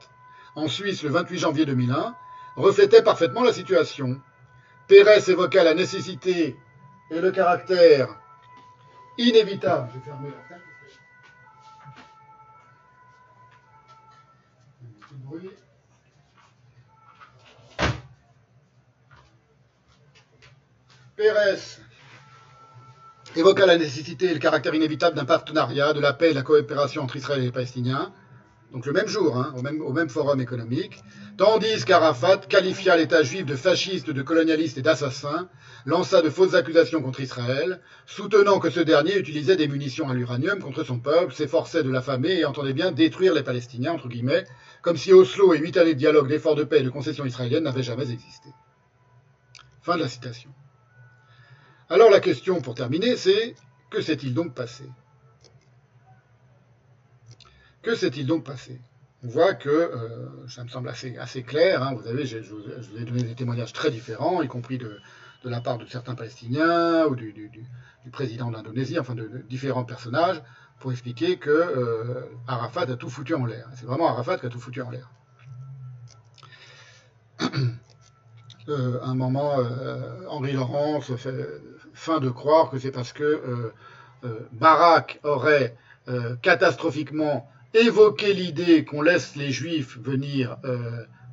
en 0.56 0.68
Suisse 0.68 1.04
le 1.04 1.10
28 1.10 1.38
janvier 1.38 1.66
2001, 1.66 2.16
reflétaient 2.56 3.04
parfaitement 3.04 3.44
la 3.44 3.54
situation. 3.54 4.20
Peres 4.88 5.30
évoqua 5.30 5.64
la 5.64 5.74
nécessité 5.74 6.58
et 7.12 7.22
le 7.22 7.32
caractère 7.32 8.20
inévitable. 9.18 9.90
Pérez 21.20 21.60
évoqua 23.36 23.66
la 23.66 23.78
nécessité 23.78 24.28
et 24.28 24.34
le 24.34 24.40
caractère 24.40 24.74
inévitable 24.74 25.18
d'un 25.18 25.26
partenariat, 25.26 25.92
de 25.92 26.00
la 26.00 26.14
paix 26.14 26.28
et 26.28 26.30
de 26.30 26.36
la 26.36 26.44
coopération 26.44 27.02
entre 27.02 27.18
Israël 27.18 27.42
et 27.42 27.48
les 27.48 27.52
Palestiniens, 27.52 28.14
donc 28.72 28.86
le 28.86 28.94
même 28.94 29.10
jour, 29.10 29.36
hein, 29.36 29.54
au, 29.58 29.62
même, 29.62 29.82
au, 29.82 29.92
même, 29.92 30.08
forum 30.08 30.40
économique, 30.40 31.04
tandis 31.36 31.84
qu'Arafat 31.84 32.38
qualifia 32.48 32.96
l'État 32.96 33.22
juif 33.22 33.46
de 33.46 33.58
fasciste, 33.58 34.10
de 34.10 34.22
colonialiste 34.22 34.78
et 34.78 34.82
d'assassin, 34.82 35.50
lança 35.86 36.22
de 36.22 36.30
fausses 36.30 36.54
accusations 36.54 37.02
contre 37.02 37.20
Israël, 37.20 37.82
soutenant 38.06 38.60
que 38.60 38.70
ce 38.70 38.80
dernier 38.80 39.18
utilisait 39.18 39.58
des 39.58 39.68
munitions 39.68 40.08
à 40.08 40.14
l'uranium 40.14 40.60
contre 40.60 40.86
son 40.86 41.00
peuple, 41.00 41.34
s'efforçait 41.34 41.84
de 41.84 41.92
l'affamer 41.92 42.32
et 42.32 42.46
entendait 42.46 42.72
bien 42.72 42.94
détruire 42.94 43.34
les 43.34 43.44
Palestiniens, 43.44 43.92
entre 43.92 44.08
guillemets, 44.08 44.46
comme 44.82 44.96
si 44.96 45.12
Oslo 45.12 45.54
et 45.54 45.58
huit 45.58 45.76
années 45.76 45.96
de 45.96 46.00
dialogue, 46.00 46.30
d'efforts 46.30 46.56
de 46.56 46.64
paix 46.64 46.80
et 46.80 46.84
de 46.84 46.90
concessions 46.90 47.26
israéliennes 47.26 47.66
n'avaient 47.66 47.84
jamais 47.84 48.10
existé. 48.10 48.48
Fin 49.82 49.98
de 49.98 50.04
la 50.04 50.08
citation. 50.08 50.50
Alors 51.92 52.12
la 52.12 52.20
question 52.20 52.62
pour 52.62 52.76
terminer, 52.76 53.18
c'est 53.18 53.56
que 53.90 54.02
s'est-il 54.02 54.36
donc 54.36 54.54
passé? 54.54 54.84
Que 57.82 57.96
s'est-il 57.96 58.28
donc 58.28 58.44
passé? 58.44 58.80
On 59.24 59.28
voit 59.28 59.56
que, 59.56 59.70
euh, 59.70 60.48
ça 60.48 60.64
me 60.64 60.70
semble 60.70 60.88
assez, 60.90 61.44
clair, 61.44 61.82
hein, 61.82 61.96
vous 61.96 62.08
avez, 62.08 62.28
je, 62.28 62.38
vous, 62.38 62.98
ai 62.98 63.06
donné 63.06 63.24
des 63.24 63.34
témoignages 63.34 63.74
très 63.74 63.90
différents, 63.90 64.44
y 64.44 64.48
compris 64.48 64.78
de, 64.78 65.00
la 65.44 65.62
part 65.62 65.80
de 65.80 65.86
certains 65.88 66.14
Palestiniens 66.14 67.06
ou 67.08 67.16
du, 67.16 67.52
président 68.12 68.52
d'Indonésie, 68.52 69.00
enfin 69.00 69.16
de, 69.16 69.44
différents 69.50 69.84
personnages, 69.84 70.42
pour 70.80 70.92
expliquer 70.92 71.38
que 71.38 71.50
euh, 71.50 72.22
Arafat 72.48 72.84
a 72.84 72.96
tout 72.98 73.10
foutu 73.10 73.34
en 73.34 73.46
l'air. 73.46 73.68
C'est 73.76 73.86
vraiment 73.86 74.08
Arafat 74.10 74.38
qui 74.38 74.46
a 74.46 74.50
tout 74.50 74.60
foutu 74.60 74.82
en 74.84 74.92
l'air. 74.92 75.10
Euh, 78.68 79.00
un 79.02 79.16
moment, 79.16 79.56
Henri 80.28 80.52
Laurent 80.52 81.02
se 81.02 81.16
fait, 81.16 81.44
fin 82.00 82.20
de 82.20 82.30
croire 82.30 82.70
que 82.70 82.80
c'est 82.80 82.92
parce 82.92 83.12
que 83.12 83.24
euh, 83.24 83.74
euh, 84.24 84.40
Barak 84.54 85.20
aurait 85.24 85.76
euh, 86.08 86.36
catastrophiquement 86.42 87.50
évoqué 87.74 88.34
l'idée 88.34 88.86
qu'on 88.86 89.02
laisse 89.02 89.36
les 89.36 89.52
Juifs 89.52 89.98
venir 90.00 90.58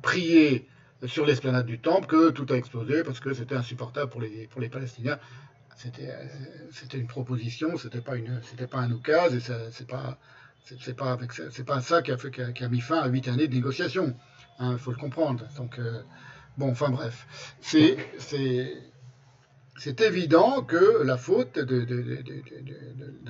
prier 0.03 0.67
sur 1.05 1.25
l'esplanade 1.25 1.65
du 1.65 1.79
Temple 1.79 2.05
que 2.05 2.29
tout 2.29 2.45
a 2.51 2.57
explosé 2.57 3.03
parce 3.03 3.19
que 3.19 3.33
c'était 3.33 3.55
insupportable 3.55 4.11
pour 4.11 4.21
les, 4.21 4.69
Palestiniens. 4.69 5.17
C'était, 5.75 6.99
une 6.99 7.07
proposition, 7.07 7.77
c'était 7.77 8.01
pas 8.01 8.13
pas 8.69 8.77
un 8.79 8.91
oukase 8.91 9.33
et 9.35 9.39
c'est 9.39 9.87
pas, 9.87 10.19
ça 11.81 12.01
qui 12.03 12.11
a, 12.11 12.69
mis 12.69 12.81
fin 12.81 12.99
à 12.99 13.07
huit 13.07 13.27
années 13.29 13.47
de 13.47 13.55
négociations. 13.55 14.15
Il 14.59 14.65
hein, 14.65 14.77
faut 14.77 14.91
le 14.91 14.97
comprendre. 14.97 15.43
Donc, 15.57 15.79
bon, 16.57 16.69
enfin 16.69 16.89
bref, 16.89 17.25
c'est, 17.61 17.97
c'est 19.77 20.01
évident 20.01 20.63
que 20.63 21.03
la 21.03 21.17
faute 21.17 21.59
de, 21.59 21.85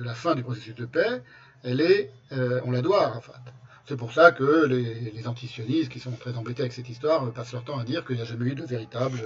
la 0.02 0.14
fin 0.14 0.34
du 0.34 0.42
processus 0.42 0.74
de 0.74 0.86
paix, 0.86 1.22
elle 1.62 1.80
est, 1.80 2.10
euh, 2.32 2.60
on 2.64 2.70
la 2.70 2.80
doit 2.80 3.02
à 3.02 3.06
Arafat. 3.06 3.40
C'est 3.86 3.96
pour 3.96 4.12
ça 4.12 4.32
que 4.32 4.66
les, 4.66 5.10
les 5.10 5.28
antisionistes 5.28 5.90
qui 5.90 6.00
sont 6.00 6.12
très 6.12 6.36
embêtés 6.36 6.62
avec 6.62 6.72
cette 6.72 6.88
histoire 6.88 7.32
passent 7.32 7.52
leur 7.52 7.64
temps 7.64 7.78
à 7.78 7.84
dire 7.84 8.04
qu'il 8.04 8.16
n'y 8.16 8.22
a 8.22 8.24
jamais 8.24 8.46
eu 8.46 8.54
de 8.54 8.64
véritable 8.64 9.18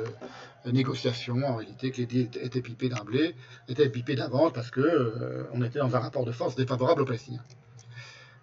euh, 0.67 0.73
négociation, 0.73 1.37
en 1.45 1.57
réalité, 1.57 1.91
que 1.91 1.99
les 1.99 2.07
dés 2.07 2.31
étaient 2.41 2.61
pipés 2.61 2.89
d'un 2.89 3.05
blé, 3.05 3.35
étaient 3.69 3.89
pipés 3.89 4.15
d'avance 4.15 4.53
parce 4.53 4.71
qu'on 4.71 4.81
euh, 4.83 5.65
était 5.65 5.79
dans 5.79 5.95
un 5.95 6.01
rapport 6.01 6.25
de 6.25 6.33
force 6.33 6.55
défavorable 6.57 7.03
aux 7.03 7.07
Palestiniens. 7.07 7.45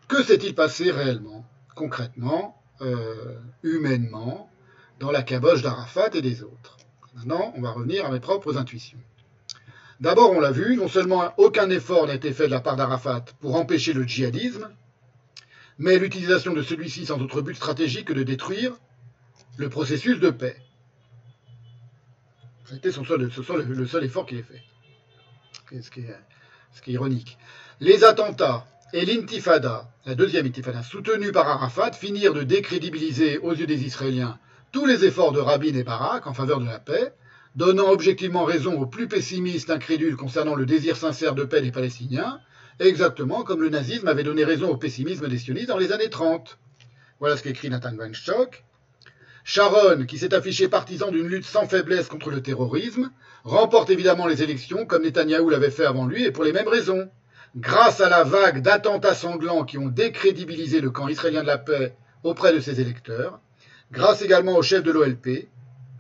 Que 0.08 0.24
s'est-il 0.24 0.56
passé 0.56 0.90
réellement, 0.90 1.46
concrètement, 1.76 2.56
humainement, 3.62 4.50
dans 5.00 5.12
la 5.12 5.22
caboche 5.22 5.62
d'Arafat 5.62 6.10
et 6.16 6.22
des 6.22 6.44
autres? 6.44 6.79
Maintenant, 7.20 7.52
on 7.58 7.62
va 7.62 7.72
revenir 7.72 8.06
à 8.06 8.12
mes 8.12 8.22
propres 8.22 8.58
intuitions. 8.58 8.98
D'abord, 10.00 10.32
on 10.32 10.40
l'a 10.40 10.52
vu, 10.52 10.78
non 10.78 10.88
seulement 10.88 11.34
aucun 11.36 11.70
effort 11.70 12.08
n'a 12.08 12.14
été 12.14 12.32
fait 12.32 12.46
de 12.46 12.52
la 12.52 12.62
part 12.62 12.78
d'Arafat 12.78 13.26
pour 13.42 13.56
empêcher 13.56 13.92
le 13.92 14.04
djihadisme, 14.04 14.70
mais 15.80 16.00
l'utilisation 16.00 16.54
de 16.54 16.62
celui-ci 16.62 17.06
sans 17.06 17.20
autre 17.20 17.42
but 17.42 17.56
stratégique 17.56 18.06
que 18.06 18.14
de 18.14 18.24
détruire 18.24 18.72
le 19.58 19.68
processus 19.68 20.22
de 20.22 20.30
paix. 20.30 20.56
C'était 22.64 22.94
son 22.94 23.04
seul, 23.04 23.30
le 23.68 23.86
seul 23.86 24.06
effort 24.06 24.26
qu'il 24.26 24.38
ait 24.38 24.44
fait. 24.44 24.64
Ce 25.82 25.92
qui, 25.92 26.00
est, 26.00 26.16
ce 26.72 26.82
qui 26.82 26.92
est 26.92 26.94
ironique. 26.94 27.38
Les 27.82 28.06
attentats 28.06 28.66
et 28.94 29.04
l'intifada, 29.04 29.92
la 30.06 30.16
deuxième 30.16 30.46
intifada, 30.46 30.84
soutenue 30.84 31.34
par 31.34 31.50
Arafat, 31.50 31.92
finirent 31.92 32.34
de 32.34 32.44
décrédibiliser 32.44 33.40
aux 33.40 33.54
yeux 33.54 33.68
des 33.68 33.84
Israéliens 33.84 34.40
tous 34.72 34.86
les 34.86 35.06
efforts 35.06 35.32
de 35.32 35.40
Rabin 35.40 35.74
et 35.74 35.84
Barak 35.84 36.28
en 36.28 36.34
faveur 36.34 36.60
de 36.60 36.66
la 36.66 36.80
paix, 36.80 37.14
donnant 37.56 37.90
objectivement 37.90 38.44
raison 38.44 38.80
aux 38.80 38.86
plus 38.86 39.08
pessimistes 39.08 39.70
incrédules 39.70 40.16
concernant 40.16 40.56
le 40.56 40.66
désir 40.66 40.96
sincère 40.96 41.36
de 41.36 41.44
paix 41.44 41.62
des 41.62 41.72
Palestiniens, 41.72 42.40
exactement 42.80 43.44
comme 43.44 43.62
le 43.62 43.70
nazisme 43.70 44.08
avait 44.08 44.24
donné 44.24 44.44
raison 44.44 44.70
au 44.70 44.78
pessimisme 44.78 45.28
des 45.28 45.38
sionistes 45.38 45.70
dans 45.70 45.78
les 45.78 45.92
années 45.92 46.10
30. 46.10 46.60
Voilà 47.20 47.36
ce 47.36 47.44
qu'écrit 47.44 47.70
Nathan 47.70 47.96
Weinstock. 47.96 48.64
Sharon, 49.44 50.06
qui 50.06 50.20
s'est 50.20 50.36
affiché 50.36 50.68
partisan 50.68 51.10
d'une 51.10 51.28
lutte 51.28 51.46
sans 51.46 51.68
faiblesse 51.68 52.08
contre 52.08 52.30
le 52.30 52.42
terrorisme, 52.42 53.10
remporte 53.44 53.90
évidemment 53.90 54.28
les 54.28 54.44
élections 54.44 54.86
comme 54.86 55.04
Netanyahou 55.04 55.50
l'avait 55.50 55.72
fait 55.72 55.86
avant 55.86 56.06
lui 56.06 56.26
et 56.26 56.32
pour 56.32 56.44
les 56.44 56.54
mêmes 56.54 56.68
raisons. 56.68 57.10
Grâce 57.56 58.00
à 58.00 58.10
la 58.10 58.24
vague 58.24 58.62
d'attentats 58.62 59.16
sanglants 59.16 59.66
qui 59.66 59.80
ont 59.80 59.88
décrédibilisé 59.88 60.82
le 60.82 60.92
camp 60.92 61.08
israélien 61.08 61.42
de 61.42 61.48
la 61.48 61.58
paix 61.58 61.96
auprès 62.24 62.54
de 62.54 62.60
ses 62.60 62.80
électeurs, 62.80 63.42
grâce 63.92 64.22
également 64.22 64.56
au 64.56 64.62
chef 64.62 64.84
de 64.84 64.92
l'OLP, 64.92 65.50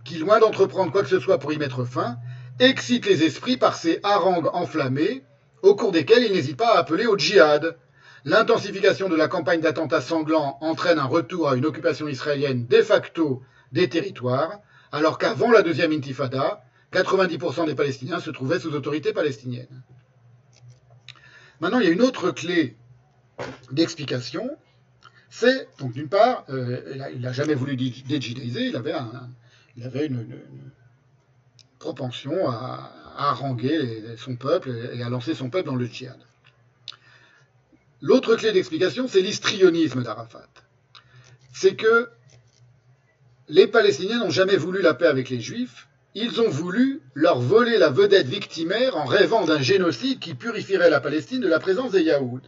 qui, 0.03 0.17
loin 0.17 0.39
d'entreprendre 0.39 0.91
quoi 0.91 1.03
que 1.03 1.09
ce 1.09 1.19
soit 1.19 1.39
pour 1.39 1.53
y 1.53 1.57
mettre 1.57 1.85
fin, 1.85 2.17
excite 2.59 3.05
les 3.05 3.23
esprits 3.23 3.57
par 3.57 3.75
ses 3.75 3.99
harangues 4.03 4.49
enflammées 4.53 5.23
au 5.61 5.75
cours 5.75 5.91
desquels 5.91 6.23
il 6.23 6.33
n'hésite 6.33 6.57
pas 6.57 6.75
à 6.75 6.79
appeler 6.79 7.05
au 7.05 7.17
djihad. 7.17 7.77
L'intensification 8.25 9.09
de 9.09 9.15
la 9.15 9.27
campagne 9.27 9.61
d'attentats 9.61 10.01
sanglants 10.01 10.57
entraîne 10.61 10.99
un 10.99 11.05
retour 11.05 11.49
à 11.49 11.55
une 11.55 11.65
occupation 11.65 12.07
israélienne 12.07 12.65
de 12.67 12.81
facto 12.81 13.41
des 13.71 13.87
territoires, 13.87 14.59
alors 14.91 15.17
qu'avant 15.17 15.51
la 15.51 15.61
deuxième 15.61 15.91
intifada, 15.91 16.63
90% 16.91 17.67
des 17.67 17.75
Palestiniens 17.75 18.19
se 18.19 18.31
trouvaient 18.31 18.59
sous 18.59 18.73
autorité 18.73 19.13
palestinienne. 19.13 19.83
Maintenant, 21.59 21.79
il 21.79 21.85
y 21.85 21.89
a 21.89 21.93
une 21.93 22.01
autre 22.01 22.31
clé 22.31 22.77
d'explication, 23.71 24.49
c'est, 25.29 25.67
donc 25.77 25.93
d'une 25.93 26.09
part, 26.09 26.45
euh, 26.49 27.09
il 27.13 27.21
n'a 27.21 27.31
jamais 27.31 27.53
voulu 27.53 27.75
avait, 28.75 28.95
il 29.77 29.83
avait 29.83 30.07
une, 30.07 30.27
propension 31.77 32.49
à, 32.49 32.93
haranguer 33.17 34.03
son 34.17 34.35
peuple 34.35 34.69
et 34.93 35.03
à 35.03 35.09
lancer 35.09 35.33
son 35.35 35.49
peuple 35.49 35.67
dans 35.67 35.75
le 35.75 35.85
djihad. 35.85 36.19
L'autre 38.01 38.35
clé 38.35 38.53
d'explication, 38.53 39.07
c'est 39.07 39.21
l'histrionisme 39.21 40.03
d'Arafat. 40.03 40.47
C'est 41.53 41.75
que 41.75 42.09
les 43.49 43.67
Palestiniens 43.67 44.19
n'ont 44.19 44.29
jamais 44.29 44.55
voulu 44.55 44.81
la 44.81 44.93
paix 44.93 45.07
avec 45.07 45.29
les 45.29 45.41
Juifs, 45.41 45.89
ils 46.15 46.39
ont 46.41 46.49
voulu 46.49 47.01
leur 47.13 47.39
voler 47.39 47.77
la 47.77 47.89
vedette 47.89 48.27
victimaire 48.27 48.95
en 48.95 49.05
rêvant 49.05 49.45
d'un 49.45 49.61
génocide 49.61 50.19
qui 50.19 50.33
purifierait 50.33 50.89
la 50.89 51.01
Palestine 51.01 51.41
de 51.41 51.47
la 51.47 51.59
présence 51.59 51.91
des 51.91 52.01
Yaouds. 52.01 52.41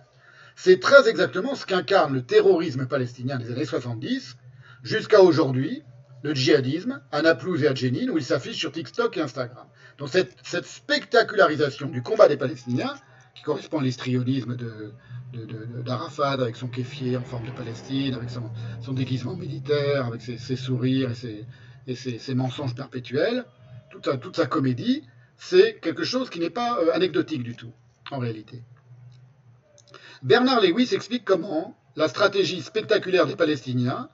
C'est 0.63 0.79
très 0.79 1.09
exactement 1.09 1.55
ce 1.55 1.65
qu'incarne 1.65 2.13
le 2.13 2.21
terrorisme 2.21 2.85
palestinien 2.85 3.39
des 3.39 3.51
années 3.51 3.65
70 3.65 4.37
jusqu'à 4.83 5.19
aujourd'hui, 5.23 5.81
le 6.21 6.35
djihadisme, 6.35 7.01
à 7.11 7.23
Naplouse 7.23 7.63
et 7.63 7.67
à 7.67 7.73
Jenin, 7.73 8.09
où 8.09 8.19
il 8.19 8.23
s'affiche 8.23 8.57
sur 8.57 8.71
TikTok 8.71 9.17
et 9.17 9.21
Instagram. 9.21 9.65
Donc 9.97 10.09
cette, 10.09 10.65
spectacularisation 10.67 11.89
du 11.89 12.03
combat 12.03 12.27
des 12.27 12.37
Palestiniens, 12.37 12.93
qui 13.33 13.41
correspond 13.41 13.79
à 13.79 13.81
l'histrionisme 13.81 14.55
d'Arafat, 15.83 16.33
avec 16.33 16.55
son 16.55 16.67
kéfier 16.67 17.17
en 17.17 17.23
forme 17.23 17.47
de 17.47 17.53
Palestine, 17.53 18.13
avec 18.13 18.29
son, 18.29 18.93
déguisement 18.93 19.35
militaire, 19.35 20.05
avec 20.05 20.21
ses, 20.21 20.55
sourires 20.55 21.09
et, 21.87 21.95
ses, 21.95 22.35
mensonges 22.35 22.75
perpétuels, 22.75 23.45
toute 23.89 24.35
sa, 24.35 24.45
comédie, 24.45 25.07
c'est 25.37 25.79
quelque 25.81 26.03
chose 26.03 26.29
qui 26.29 26.39
n'est 26.39 26.51
pas 26.51 26.77
euh, 26.77 26.93
anecdotique 26.93 27.41
du 27.41 27.55
tout, 27.55 27.73
en 28.11 28.19
réalité. 28.19 28.61
Bernard 30.23 30.61
Lewis 30.61 30.89
explique 30.93 31.25
comment 31.25 31.75
la 31.95 32.07
stratégie 32.07 32.61
spectaculaire 32.61 33.25
des 33.25 33.35
Palestiniens, 33.35 34.07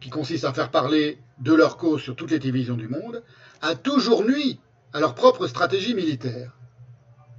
qui 0.00 0.08
consiste 0.08 0.44
à 0.46 0.54
faire 0.54 0.70
parler 0.70 1.18
de 1.38 1.52
leur 1.52 1.76
cause 1.76 2.00
sur 2.00 2.16
toutes 2.16 2.30
les 2.30 2.40
télévisions 2.40 2.76
du 2.76 2.88
monde, 2.88 3.22
a 3.60 3.74
toujours 3.74 4.24
nui 4.24 4.58
à 4.94 5.00
leur 5.00 5.14
propre 5.14 5.46
stratégie 5.46 5.92
militaire. 5.94 6.56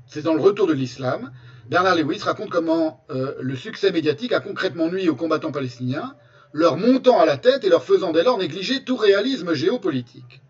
C'est 0.05 0.21
dans 0.21 0.35
le 0.35 0.41
retour 0.41 0.67
de 0.67 0.73
l'islam. 0.73 1.31
Bernard 1.67 1.95
Lewis 1.95 2.19
raconte 2.19 2.51
comment 2.51 3.03
euh, 3.09 3.33
le 3.39 3.55
succès 3.55 3.91
médiatique 3.91 4.33
a 4.33 4.39
concrètement 4.39 4.87
nui 4.87 5.09
aux 5.09 5.15
combattants 5.15 5.51
palestiniens, 5.51 6.15
leur 6.53 6.77
montant 6.77 7.19
à 7.19 7.25
la 7.25 7.37
tête 7.37 7.63
et 7.63 7.69
leur 7.69 7.83
faisant 7.83 8.11
dès 8.11 8.23
lors 8.23 8.37
négliger 8.37 8.83
tout 8.83 8.97
réalisme 8.97 9.53
géopolitique. 9.53 10.41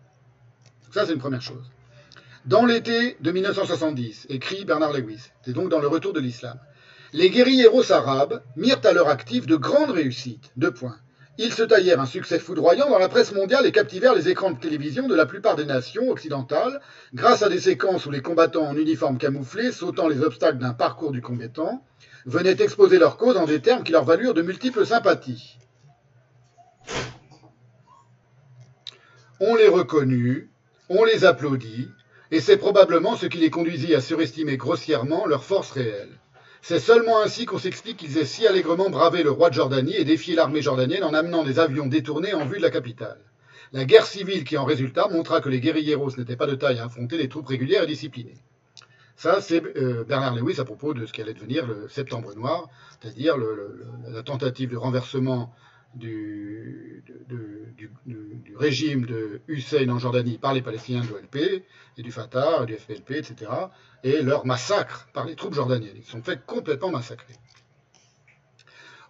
Ça, 0.90 1.06
c'est 1.06 1.14
une 1.14 1.20
première 1.20 1.40
chose. 1.40 1.70
Dans 2.44 2.66
l'été 2.66 3.16
de 3.20 3.30
1970, 3.30 4.26
écrit 4.28 4.66
Bernard 4.66 4.92
Lewis, 4.92 5.30
c'est 5.42 5.52
donc 5.52 5.70
dans 5.70 5.78
le 5.78 5.86
retour 5.86 6.12
de 6.12 6.20
l'islam, 6.20 6.58
les 7.12 7.28
guérilleros 7.28 7.92
arabes 7.92 8.42
mirent 8.56 8.80
à 8.84 8.92
leur 8.92 9.08
actif 9.08 9.46
de 9.46 9.56
grandes 9.56 9.90
réussites. 9.90 10.50
Deux 10.56 10.72
points. 10.72 10.96
Ils 11.38 11.52
se 11.52 11.62
taillèrent 11.62 12.00
un 12.00 12.06
succès 12.06 12.38
foudroyant 12.38 12.90
dans 12.90 12.98
la 12.98 13.08
presse 13.08 13.32
mondiale 13.32 13.66
et 13.66 13.72
captivèrent 13.72 14.14
les 14.14 14.28
écrans 14.28 14.50
de 14.50 14.58
télévision 14.58 15.08
de 15.08 15.14
la 15.14 15.26
plupart 15.26 15.56
des 15.56 15.64
nations 15.64 16.10
occidentales 16.10 16.80
grâce 17.14 17.42
à 17.42 17.48
des 17.48 17.60
séquences 17.60 18.06
où 18.06 18.10
les 18.10 18.20
combattants 18.22 18.66
en 18.66 18.76
uniforme 18.76 19.18
camouflé, 19.18 19.72
sautant 19.72 20.08
les 20.08 20.22
obstacles 20.22 20.58
d'un 20.58 20.74
parcours 20.74 21.10
du 21.10 21.22
combattant, 21.22 21.84
venaient 22.26 22.62
exposer 22.62 22.98
leur 22.98 23.16
cause 23.16 23.36
en 23.36 23.46
des 23.46 23.60
termes 23.60 23.82
qui 23.82 23.92
leur 23.92 24.04
valurent 24.04 24.34
de 24.34 24.42
multiples 24.42 24.86
sympathies. 24.86 25.58
On 29.40 29.54
les 29.56 29.68
reconnut, 29.68 30.50
on 30.88 31.04
les 31.04 31.24
applaudit, 31.24 31.88
et 32.30 32.40
c'est 32.40 32.58
probablement 32.58 33.16
ce 33.16 33.26
qui 33.26 33.38
les 33.38 33.50
conduisit 33.50 33.94
à 33.94 34.00
surestimer 34.00 34.56
grossièrement 34.56 35.26
leur 35.26 35.44
force 35.44 35.70
réelle. 35.70 36.21
C'est 36.64 36.78
seulement 36.78 37.20
ainsi 37.20 37.44
qu'on 37.44 37.58
s'explique 37.58 37.96
qu'ils 37.96 38.18
aient 38.18 38.24
si 38.24 38.46
allègrement 38.46 38.88
bravé 38.88 39.24
le 39.24 39.32
roi 39.32 39.50
de 39.50 39.54
Jordanie 39.54 39.96
et 39.96 40.04
défié 40.04 40.36
l'armée 40.36 40.62
jordanienne 40.62 41.02
en 41.02 41.12
amenant 41.12 41.42
des 41.42 41.58
avions 41.58 41.86
détournés 41.86 42.34
en 42.34 42.46
vue 42.46 42.58
de 42.58 42.62
la 42.62 42.70
capitale. 42.70 43.18
La 43.72 43.84
guerre 43.84 44.06
civile 44.06 44.44
qui 44.44 44.56
en 44.56 44.64
résulta 44.64 45.08
montra 45.08 45.40
que 45.40 45.48
les 45.48 45.58
guérilleros 45.58 46.16
n'étaient 46.16 46.36
pas 46.36 46.46
de 46.46 46.54
taille 46.54 46.78
à 46.78 46.84
affronter 46.84 47.18
des 47.18 47.28
troupes 47.28 47.48
régulières 47.48 47.82
et 47.82 47.88
disciplinées. 47.88 48.44
Ça, 49.16 49.40
c'est 49.40 49.60
euh, 49.76 50.04
Bernard 50.04 50.36
Lewis 50.36 50.60
à 50.60 50.64
propos 50.64 50.94
de 50.94 51.04
ce 51.04 51.12
qui 51.12 51.20
allait 51.20 51.34
devenir 51.34 51.66
le 51.66 51.88
Septembre 51.88 52.32
Noir, 52.36 52.68
c'est-à-dire 53.00 53.36
la 54.06 54.22
tentative 54.22 54.70
de 54.70 54.76
renversement 54.76 55.52
du, 55.94 57.04
régime 58.56 59.06
de 59.06 59.40
Hussein 59.48 59.88
en 59.88 59.98
Jordanie 59.98 60.38
par 60.38 60.54
les 60.54 60.62
Palestiniens 60.62 61.02
de 61.02 61.08
l'OLP 61.08 61.64
et 61.98 62.02
du 62.02 62.12
Fatah, 62.12 62.64
du 62.64 62.74
FPLP, 62.74 63.12
etc., 63.12 63.50
et 64.04 64.22
leur 64.22 64.46
massacre 64.46 65.08
par 65.12 65.26
les 65.26 65.36
troupes 65.36 65.54
jordaniennes. 65.54 65.96
Ils 65.96 66.04
sont 66.04 66.22
faits 66.22 66.44
complètement 66.46 66.90
massacrer. 66.90 67.34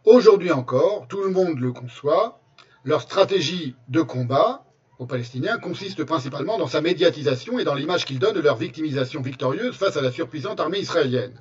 Aujourd'hui 0.05 0.51
encore, 0.51 1.07
tout 1.09 1.23
le 1.23 1.31
monde 1.31 1.61
le 1.61 1.73
conçoit, 1.73 2.41
leur 2.85 3.03
stratégie 3.03 3.77
de 3.89 4.03
combat 4.03 4.65
aux 4.99 5.07
Palestiniens 5.07 5.59
consiste 5.59 6.05
principalement 6.05 6.59
dans 6.59 6.67
sa 6.67 6.81
médiatisation 6.81 7.59
et 7.59 7.65
dans 7.65 7.75
l'image 7.75 8.05
qu'ils 8.05 8.19
donnent 8.19 8.35
de 8.35 8.41
leur 8.41 8.57
victimisation 8.57 9.21
victorieuse 9.21 9.77
face 9.77 9.97
à 9.97 10.01
la 10.01 10.11
surpuissante 10.11 10.61
armée 10.61 10.79
israélienne. 10.79 11.41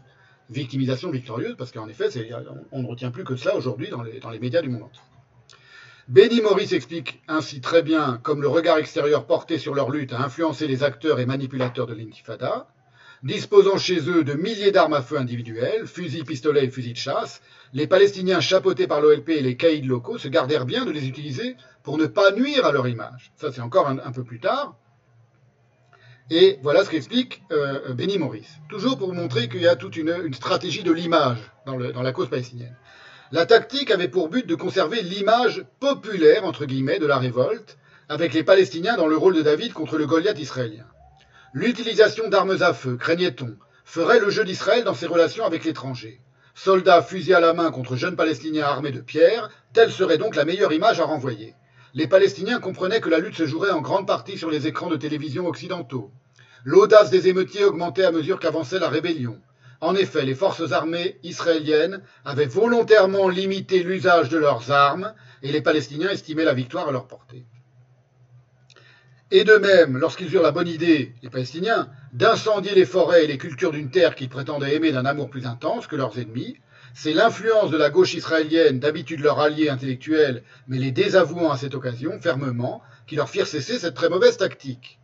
Victimisation 0.50 1.10
victorieuse 1.12 1.56
parce 1.58 1.72
qu'en 1.72 1.88
effet, 1.88 2.10
on 2.72 2.84
ne 2.84 2.88
retient 2.88 3.12
plus 3.12 3.24
que 3.24 3.36
cela 3.36 3.56
aujourd'hui 3.56 3.90
dans 3.90 4.02
les, 4.02 4.20
dans 4.20 4.30
les 4.30 4.40
médias 4.40 4.62
du 4.62 4.70
monde 4.70 4.84
entier. 4.84 5.02
Benny 6.12 6.42
Morris 6.42 6.74
explique 6.74 7.22
ainsi 7.30 7.62
très 7.62 7.84
bien 7.84 8.20
comme 8.22 8.42
le 8.42 8.50
regard 8.50 8.78
extérieur 8.78 9.26
porté 9.26 9.58
sur 9.58 9.74
leur 9.74 9.90
lutte 9.90 10.12
a 10.12 10.22
influencé 10.22 10.68
les 10.68 10.84
acteurs 10.84 11.22
et 11.22 11.26
manipulateurs 11.26 11.88
de 11.88 11.94
l'intifada, 11.94 12.68
disposant 13.24 13.78
chez 13.78 14.10
eux 14.10 14.26
de 14.26 14.34
milliers 14.34 14.72
d'armes 14.72 14.92
à 14.92 15.02
feu 15.02 15.18
individuelles, 15.18 15.88
fusils, 15.88 16.26
pistolets 16.26 16.66
et 16.66 16.70
fusils 16.70 16.92
de 16.92 16.98
chasse, 16.98 17.42
les 17.72 17.88
Palestiniens 17.88 18.42
chapeautés 18.42 18.88
par 18.88 19.00
l'OLP 19.00 19.30
et 19.30 19.42
les 19.42 19.56
caïds 19.56 19.84
locaux 19.84 20.18
se 20.18 20.28
gardèrent 20.28 20.66
bien 20.66 20.84
de 20.84 20.92
les 20.92 21.08
utiliser 21.08 21.56
pour 21.82 21.98
ne 21.98 22.08
pas 22.08 22.34
nuire 22.34 22.66
à 22.66 22.74
leur 22.74 22.90
image. 22.90 23.32
Ça, 23.38 23.54
c'est 23.54 23.62
encore 23.62 23.88
un, 23.88 24.12
peu 24.12 24.26
plus 24.26 24.42
tard. 24.42 24.76
Et 26.30 26.60
voilà 26.62 26.84
ce 26.84 26.90
qu'explique 26.90 27.42
euh, 27.54 27.94
Benny 27.94 28.18
Morris. 28.18 28.50
Toujours 28.68 28.98
pour 28.98 29.14
montrer 29.14 29.48
qu'il 29.48 29.62
y 29.62 29.68
a 29.68 29.78
toute 29.78 29.96
une, 29.96 30.34
stratégie 30.34 30.84
de 30.84 30.92
l'image 30.92 31.40
dans, 31.66 31.78
la 31.78 32.12
cause 32.12 32.30
palestinienne. 32.30 32.76
La 33.34 33.46
tactique 33.46 33.92
avait 33.92 34.10
pour 34.10 34.28
but 34.28 34.46
de 34.46 34.56
conserver 34.56 35.02
l'image 35.02 35.64
populaire, 35.80 36.44
de 36.44 37.06
la 37.06 37.18
révolte, 37.18 37.78
avec 38.10 38.34
les 38.34 38.44
Palestiniens 38.44 38.98
dans 38.98 39.08
le 39.08 39.16
rôle 39.16 39.36
de 39.36 39.42
David 39.42 39.72
contre 39.72 39.98
le 39.98 40.06
Goliath 40.06 40.38
israélien. 40.38 40.84
L'utilisation 41.54 42.28
d'armes 42.28 42.58
à 42.60 42.74
feu, 42.74 42.98
craignait-on, 42.98 43.56
ferait 43.86 44.20
le 44.20 44.30
jeu 44.30 44.44
d'Israël 44.44 44.84
dans 44.84 44.94
ses 44.94 45.08
relations 45.08 45.46
avec 45.46 45.64
l'étranger. 45.64 46.20
Soldats 46.56 47.02
fusils 47.02 47.34
à 47.34 47.40
la 47.40 47.54
main 47.54 47.72
contre 47.72 47.96
jeunes 47.96 48.18
Palestiniens 48.18 48.66
armés 48.66 48.92
de 48.92 49.00
pierres, 49.00 49.50
telle 49.72 49.94
serait 49.94 50.18
donc 50.18 50.36
la 50.36 50.44
meilleure 50.44 50.74
image 50.74 51.00
à 51.00 51.06
renvoyer. 51.06 51.56
Les 51.94 52.08
Palestiniens 52.08 52.60
comprenaient 52.60 53.00
que 53.00 53.10
la 53.10 53.20
lutte 53.20 53.38
se 53.38 53.46
jouerait 53.46 53.72
en 53.72 53.80
grande 53.80 54.08
partie 54.08 54.38
sur 54.38 54.50
les 54.50 54.68
écrans 54.68 54.90
de 54.90 54.98
télévision 54.98 55.48
occidentaux. 55.48 56.12
L'audace 56.66 57.10
des 57.10 57.30
émeutiers 57.30 57.64
augmentait 57.64 58.04
à 58.04 58.12
mesure 58.12 58.42
qu'avançait 58.42 58.80
la 58.80 58.90
rébellion. 58.90 59.40
En 59.82 59.96
effet, 59.96 60.26
les 60.26 60.36
forces 60.36 60.72
armées 60.72 61.18
israéliennes 61.24 62.04
avaient 62.24 62.46
volontairement 62.46 63.28
limité 63.28 63.82
l'usage 63.82 64.30
de 64.30 64.38
leurs 64.38 64.70
armes 64.70 65.14
et 65.42 65.52
les 65.52 65.62
Palestiniens 65.62 66.12
estimaient 66.12 66.46
la 66.46 66.54
victoire 66.54 66.88
à 66.88 66.92
leur 66.92 67.08
portée. 67.08 67.46
Et 69.32 69.44
de 69.44 69.56
même, 69.56 69.98
lorsqu'ils 69.98 70.32
eurent 70.34 70.44
la 70.44 70.52
bonne 70.52 70.68
idée, 70.68 71.16
les 71.24 71.30
Palestiniens, 71.30 71.90
d'incendier 72.14 72.76
les 72.76 72.86
forêts 72.86 73.24
et 73.24 73.28
les 73.28 73.40
cultures 73.40 73.72
d'une 73.72 73.90
terre 73.90 74.14
qu'ils 74.14 74.30
prétendaient 74.30 74.76
aimer 74.76 74.92
d'un 74.92 75.06
amour 75.06 75.30
plus 75.32 75.48
intense 75.48 75.88
que 75.88 75.96
leurs 75.96 76.20
ennemis, 76.20 76.58
c'est 76.94 77.14
l'influence 77.14 77.72
de 77.72 77.78
la 77.78 77.90
gauche 77.90 78.14
israélienne, 78.14 78.80
d'habitude 78.80 79.22
leur 79.22 79.40
allié 79.40 79.70
intellectuel, 79.70 80.44
mais 80.68 80.78
les 80.78 80.92
désavouant 80.92 81.50
à 81.50 81.58
cette 81.58 81.74
occasion, 81.74 82.20
fermement, 82.20 82.84
qui 83.08 83.16
leur 83.16 83.30
firent 83.30 83.48
cesser 83.48 83.80
cette 83.80 83.96
très 83.96 84.10
mauvaise 84.10 84.38
tactique. 84.38 85.00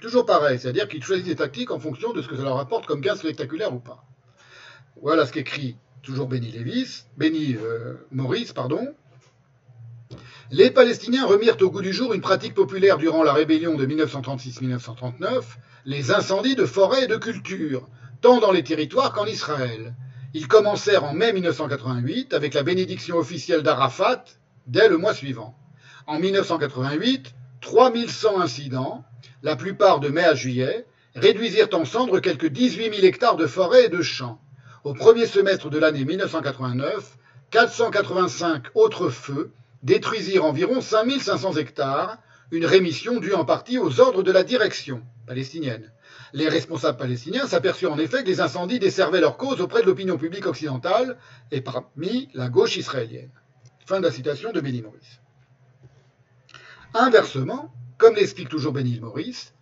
Toujours 0.00 0.26
pareil, 0.26 0.58
c'est-à-dire 0.58 0.88
qu'ils 0.88 1.02
choisissent 1.02 1.26
des 1.26 1.36
tactiques 1.36 1.70
en 1.70 1.78
fonction 1.78 2.12
de 2.12 2.22
ce 2.22 2.28
que 2.28 2.36
ça 2.36 2.42
leur 2.42 2.58
apporte 2.58 2.86
comme 2.86 3.00
gain 3.00 3.16
spectaculaire 3.16 3.74
ou 3.74 3.78
pas. 3.78 4.04
Voilà 5.00 5.26
ce 5.26 5.32
qu'écrit 5.32 5.76
toujours 6.02 6.28
Benny 6.28 6.52
Lévis, 6.52 7.04
Benny 7.16 7.56
euh, 7.56 7.94
Maurice, 8.12 8.52
pardon. 8.52 8.94
Les 10.52 10.70
Palestiniens 10.70 11.26
remirent 11.26 11.56
au 11.60 11.70
goût 11.70 11.82
du 11.82 11.92
jour 11.92 12.14
une 12.14 12.20
pratique 12.20 12.54
populaire 12.54 12.98
durant 12.98 13.24
la 13.24 13.32
rébellion 13.32 13.74
de 13.74 13.84
1936-1939, 13.86 15.42
les 15.84 16.12
incendies 16.12 16.54
de 16.54 16.64
forêts 16.64 17.04
et 17.04 17.08
de 17.08 17.16
cultures, 17.16 17.88
tant 18.20 18.38
dans 18.38 18.52
les 18.52 18.62
territoires 18.62 19.12
qu'en 19.12 19.26
Israël. 19.26 19.94
Ils 20.34 20.46
commencèrent 20.46 21.04
en 21.04 21.14
mai 21.14 21.32
1988 21.32 22.34
avec 22.34 22.54
la 22.54 22.62
bénédiction 22.62 23.16
officielle 23.16 23.62
d'Arafat 23.62 24.24
dès 24.66 24.88
le 24.88 24.98
mois 24.98 25.14
suivant. 25.14 25.56
En 26.06 26.20
1988, 26.20 27.34
3100 27.66 28.40
incidents, 28.40 29.04
la 29.42 29.56
plupart 29.56 29.98
de 29.98 30.08
mai 30.08 30.22
à 30.22 30.36
juillet, 30.36 30.86
réduisirent 31.16 31.68
en 31.72 31.84
cendres 31.84 32.20
quelques 32.20 32.46
18 32.46 32.94
000 32.94 33.04
hectares 33.04 33.34
de 33.34 33.48
forêts 33.48 33.86
et 33.86 33.88
de 33.88 34.02
champs. 34.02 34.40
Au 34.84 34.94
premier 34.94 35.26
semestre 35.26 35.68
de 35.68 35.76
l'année 35.76 36.04
1989, 36.04 37.18
485 37.50 38.66
autres 38.76 39.08
feux 39.08 39.50
détruisirent 39.82 40.44
environ 40.44 40.80
5500 40.80 41.54
hectares, 41.54 42.18
une 42.52 42.66
rémission 42.66 43.18
due 43.18 43.34
en 43.34 43.44
partie 43.44 43.78
aux 43.78 43.98
ordres 43.98 44.22
de 44.22 44.30
la 44.30 44.44
direction 44.44 45.02
palestinienne. 45.26 45.90
Les 46.34 46.48
responsables 46.48 46.98
palestiniens 46.98 47.48
s'aperçurent 47.48 47.94
en 47.94 47.98
effet 47.98 48.22
que 48.22 48.28
les 48.28 48.40
incendies 48.40 48.78
desservaient 48.78 49.20
leur 49.20 49.36
cause 49.36 49.60
auprès 49.60 49.80
de 49.80 49.86
l'opinion 49.86 50.18
publique 50.18 50.46
occidentale 50.46 51.18
et 51.50 51.62
parmi 51.62 52.28
la 52.32 52.48
gauche 52.48 52.76
israélienne. 52.76 53.32
Fin 53.86 53.98
de 53.98 54.04
la 54.04 54.12
citation 54.12 54.52
de 54.52 54.60
Benny 54.60 54.82
Maurice. 54.82 55.20
Inversement, 56.98 57.74
comme 57.98 58.14
l'explique 58.14 58.48
toujours 58.48 58.72
Benny 58.72 58.98
Maurice, 59.00 59.52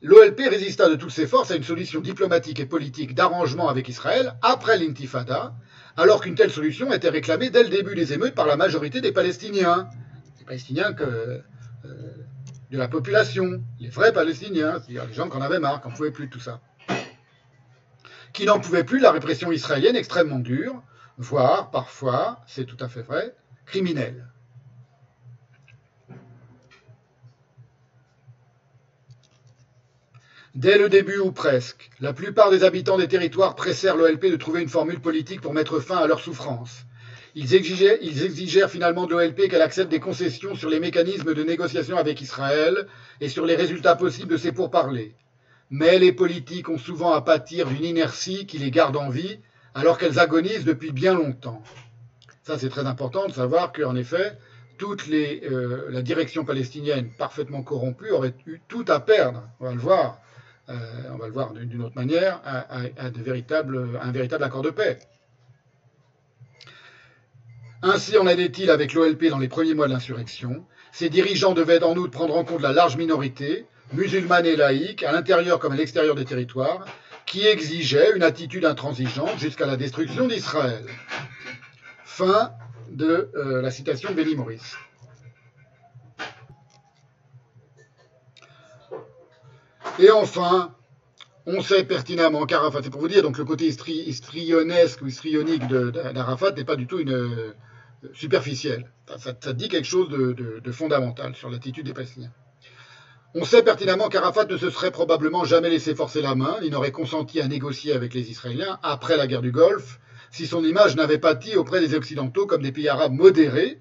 l'OLP 0.00 0.40
résista 0.48 0.88
de 0.88 0.94
toutes 0.94 1.10
ses 1.10 1.26
forces 1.26 1.50
à 1.50 1.56
une 1.56 1.62
solution 1.62 2.00
diplomatique 2.00 2.60
et 2.60 2.66
politique 2.66 3.14
d'arrangement 3.14 3.68
avec 3.68 3.90
Israël 3.90 4.36
après 4.40 4.78
l'intifada, 4.78 5.54
alors 5.98 6.22
qu'une 6.22 6.34
telle 6.34 6.50
solution 6.50 6.90
était 6.90 7.10
réclamée 7.10 7.50
dès 7.50 7.62
le 7.62 7.68
début 7.68 7.94
des 7.94 8.14
émeutes 8.14 8.34
par 8.34 8.46
la 8.46 8.56
majorité 8.56 9.02
des 9.02 9.12
Palestiniens. 9.12 9.90
Les 10.38 10.46
Palestiniens 10.46 10.94
que, 10.94 11.04
euh, 11.04 11.42
de 12.70 12.78
la 12.78 12.88
population, 12.88 13.62
les 13.78 13.90
vrais 13.90 14.14
Palestiniens, 14.14 14.80
c'est-à-dire 14.80 15.04
les 15.04 15.12
gens 15.12 15.28
qui 15.28 15.36
en 15.36 15.42
avaient 15.42 15.60
marre, 15.60 15.82
qui 15.82 15.88
n'en 15.88 15.94
pouvaient 15.94 16.10
plus 16.10 16.28
de 16.28 16.32
tout 16.32 16.40
ça. 16.40 16.62
Qui 18.32 18.46
n'en 18.46 18.60
pouvaient 18.60 18.84
plus 18.84 18.98
la 18.98 19.12
répression 19.12 19.52
israélienne 19.52 19.96
extrêmement 19.96 20.38
dure, 20.38 20.82
voire 21.18 21.70
parfois, 21.70 22.40
c'est 22.46 22.64
tout 22.64 22.78
à 22.80 22.88
fait 22.88 23.02
vrai, 23.02 23.36
criminelle. 23.66 24.31
Dès 30.54 30.76
le 30.76 30.90
début 30.90 31.16
ou 31.16 31.32
presque, 31.32 31.88
la 31.98 32.12
plupart 32.12 32.50
des 32.50 32.62
habitants 32.62 32.98
des 32.98 33.08
territoires 33.08 33.54
pressèrent 33.54 33.96
l'OLP 33.96 34.26
de 34.26 34.36
trouver 34.36 34.60
une 34.60 34.68
formule 34.68 35.00
politique 35.00 35.40
pour 35.40 35.54
mettre 35.54 35.80
fin 35.80 35.96
à 35.96 36.06
leurs 36.06 36.20
souffrances. 36.20 36.84
Ils, 37.34 37.54
ils 37.54 38.22
exigèrent 38.22 38.70
finalement 38.70 39.06
de 39.06 39.12
l'OLP 39.12 39.48
qu'elle 39.48 39.62
accepte 39.62 39.90
des 39.90 39.98
concessions 39.98 40.54
sur 40.54 40.68
les 40.68 40.78
mécanismes 40.78 41.32
de 41.32 41.42
négociation 41.42 41.96
avec 41.96 42.20
Israël 42.20 42.86
et 43.22 43.30
sur 43.30 43.46
les 43.46 43.56
résultats 43.56 43.96
possibles 43.96 44.32
de 44.32 44.36
ces 44.36 44.52
pourparlers. 44.52 45.14
Mais 45.70 45.98
les 45.98 46.12
politiques 46.12 46.68
ont 46.68 46.76
souvent 46.76 47.12
à 47.12 47.22
pâtir 47.22 47.66
d'une 47.68 47.86
inertie 47.86 48.44
qui 48.44 48.58
les 48.58 48.70
garde 48.70 48.98
en 48.98 49.08
vie 49.08 49.38
alors 49.74 49.96
qu'elles 49.96 50.18
agonisent 50.18 50.66
depuis 50.66 50.92
bien 50.92 51.14
longtemps. 51.14 51.62
Ça, 52.42 52.58
c'est 52.58 52.68
très 52.68 52.84
important 52.84 53.26
de 53.26 53.32
savoir 53.32 53.72
qu'en 53.72 53.96
effet, 53.96 54.36
toute 54.76 55.08
euh, 55.08 55.86
la 55.88 56.02
direction 56.02 56.44
palestinienne 56.44 57.08
parfaitement 57.16 57.62
corrompue 57.62 58.10
aurait 58.10 58.34
eu 58.46 58.60
tout 58.68 58.84
à 58.88 59.00
perdre, 59.00 59.48
on 59.60 59.64
va 59.64 59.72
le 59.72 59.80
voir, 59.80 60.18
on 60.68 61.16
va 61.16 61.26
le 61.26 61.32
voir 61.32 61.52
d'une 61.52 61.82
autre 61.82 61.96
manière, 61.96 62.40
à, 62.44 62.66
un 63.00 63.10
véritable 64.12 64.44
accord 64.44 64.62
de 64.62 64.70
paix. 64.70 64.98
Ainsi 67.82 68.16
en 68.16 68.26
allait-il 68.28 68.70
avec 68.70 68.94
l'OLP 68.94 69.28
dans 69.28 69.38
les 69.38 69.48
premiers 69.48 69.74
mois 69.74 69.88
de 69.88 69.92
l'insurrection. 69.92 70.64
Ses 70.92 71.08
dirigeants 71.08 71.52
devaient 71.52 71.82
en 71.82 71.96
outre 71.96 72.12
prendre 72.12 72.36
en 72.36 72.44
compte 72.44 72.62
la 72.62 72.72
large 72.72 72.96
minorité, 72.96 73.66
musulmane 73.92 74.46
et 74.46 74.54
laïque, 74.54 75.02
à 75.02 75.10
l'intérieur 75.10 75.58
comme 75.58 75.72
à 75.72 75.76
l'extérieur 75.76 76.14
des 76.14 76.24
territoires, 76.24 76.86
qui 77.26 77.44
exigeait 77.46 78.14
une 78.14 78.22
attitude 78.22 78.64
intransigeante 78.64 79.36
jusqu'à 79.38 79.66
la 79.66 79.76
destruction 79.76 80.28
d'Israël. 80.28 80.84
Fin 82.04 82.52
de 82.88 83.30
euh, 83.34 83.62
la 83.62 83.70
citation 83.70 84.10
de 84.10 84.14
Benny 84.14 84.36
Maurice. 84.36 84.76
Et 89.98 90.10
enfin, 90.10 90.74
on 91.46 91.60
sait 91.60 91.84
pertinemment 91.84 92.46
qu'Arafat, 92.46 92.80
c'est 92.82 92.90
pour 92.90 93.00
vous 93.00 93.08
dire, 93.08 93.22
donc 93.22 93.36
le 93.36 93.44
côté 93.44 93.66
histrionesque 93.66 95.02
ou 95.02 95.06
histrionique 95.06 95.66
d'Arafat 95.66 96.52
n'est 96.52 96.64
pas 96.64 96.76
du 96.76 96.86
tout 96.86 96.98
une, 96.98 97.12
euh, 97.12 97.54
superficiel. 98.14 98.90
Ça, 99.18 99.52
dit 99.52 99.68
quelque 99.68 99.86
chose 99.86 100.08
de, 100.08 100.72
fondamental 100.72 101.34
sur 101.34 101.50
l'attitude 101.50 101.86
des 101.86 101.92
Palestiniens. 101.92 102.32
On 103.34 103.44
sait 103.44 103.62
pertinemment 103.62 104.08
qu'Arafat 104.08 104.44
ne 104.44 104.56
se 104.56 104.70
serait 104.70 104.90
probablement 104.90 105.44
jamais 105.44 105.70
laissé 105.70 105.94
forcer 105.94 106.20
la 106.20 106.34
main, 106.34 106.56
il 106.62 106.70
n'aurait 106.70 106.92
consenti 106.92 107.40
à 107.40 107.48
négocier 107.48 107.92
avec 107.92 108.12
les 108.14 108.30
Israéliens 108.30 108.78
après 108.82 109.16
la 109.16 109.26
guerre 109.26 109.40
du 109.42 109.52
Golfe, 109.52 110.00
si 110.30 110.46
son 110.46 110.64
image 110.64 110.96
n'avait 110.96 111.18
pâti 111.18 111.56
auprès 111.56 111.80
des 111.80 111.94
Occidentaux 111.94 112.46
comme 112.46 112.62
des 112.62 112.72
pays 112.72 112.88
arabes 112.88 113.12
modérés 113.12 113.80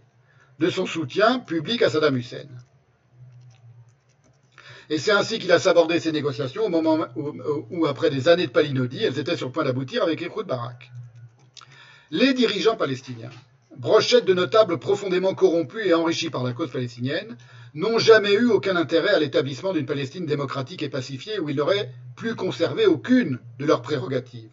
de 0.60 0.70
son 0.70 0.86
soutien 0.86 1.40
public 1.40 1.82
à 1.82 1.90
Saddam 1.90 2.16
Hussein. 2.16 2.48
Et 4.90 4.98
c'est 4.98 5.12
ainsi 5.12 5.40
qu'il 5.40 5.52
a 5.52 5.60
sabordé 5.60 6.00
ces 6.00 6.12
négociations 6.12 6.66
au 6.66 6.70
moment 6.70 6.98
où, 7.16 7.86
après 7.86 8.10
des 8.10 8.28
années 8.28 8.48
de 8.48 8.52
palinodie, 8.52 9.04
elles 9.04 9.20
étaient 9.20 9.38
sur 9.38 9.48
le 9.48 9.54
point 9.54 9.64
d'aboutir 9.64 10.04
avec 10.04 10.22
Ehud 10.22 10.46
Barak. 10.48 10.92
Les 12.10 12.34
dirigeants 12.34 12.76
palestiniens, 12.76 13.30
brochettes 13.78 14.26
de 14.26 14.34
notables 14.34 14.80
profondément 14.80 15.34
corrompus 15.34 15.86
et 15.86 15.94
enrichis 15.94 16.30
par 16.30 16.44
la 16.44 16.54
cause 16.54 16.72
palestinienne, 16.72 17.38
n'ont 17.74 18.00
jamais 18.00 18.34
eu 18.34 18.48
aucun 18.48 18.76
intérêt 18.76 19.14
à 19.14 19.20
l'établissement 19.20 19.72
d'une 19.72 19.86
Palestine 19.86 20.26
démocratique 20.26 20.84
et 20.84 20.90
pacifiée 20.90 21.40
où 21.40 21.50
ils 21.50 21.56
n'auraient 21.56 21.90
plus 22.18 22.36
conservé 22.36 22.86
aucune 22.86 23.40
de 23.60 23.66
leurs 23.66 23.82
prérogatives. 23.82 24.52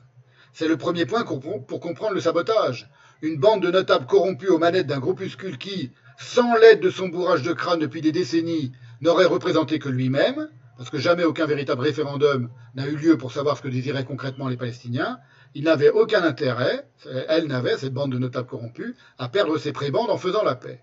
C'est 0.53 0.69
le 0.69 0.77
premier 0.77 1.05
point 1.05 1.25
pour 1.25 1.81
comprendre 1.81 2.15
le 2.15 2.21
sabotage. 2.21 2.89
Une 3.23 3.39
bande 3.39 3.63
de 3.63 3.71
notables 3.73 4.07
corrompus 4.07 4.51
aux 4.51 4.59
manettes 4.59 4.87
d'un 4.87 5.01
groupuscule 5.01 5.59
qui, 5.59 5.91
sans 6.17 6.55
l'aide 6.57 6.81
de 6.81 6.91
son 6.91 7.09
bourrage 7.09 7.43
de 7.43 7.53
crâne 7.53 7.81
depuis 7.81 8.01
des 8.01 8.13
décennies, 8.13 8.73
n'aurait 9.01 9.27
représenté 9.27 9.79
que 9.79 9.89
lui-même, 9.89 10.49
parce 10.77 10.91
que 10.91 10.99
jamais 10.99 11.25
aucun 11.25 11.47
véritable 11.47 11.83
référendum 11.83 12.51
n'a 12.75 12.87
eu 12.87 12.97
lieu 12.97 13.19
pour 13.19 13.33
savoir 13.33 13.57
ce 13.57 13.63
que 13.63 13.69
désiraient 13.69 14.05
concrètement 14.05 14.49
les 14.49 14.57
Palestiniens, 14.57 15.19
il 15.55 15.65
n'avait 15.65 15.91
aucun 15.91 16.23
intérêt, 16.23 16.87
elle 17.29 17.47
n'avait, 17.47 17.77
cette 17.77 17.95
bande 17.95 18.13
de 18.13 18.19
notables 18.19 18.49
corrompus, 18.49 18.95
à 19.19 19.29
perdre 19.29 19.59
ses 19.59 19.73
prébendes 19.73 20.11
en 20.11 20.19
faisant 20.19 20.45
la 20.45 20.55
paix. 20.55 20.81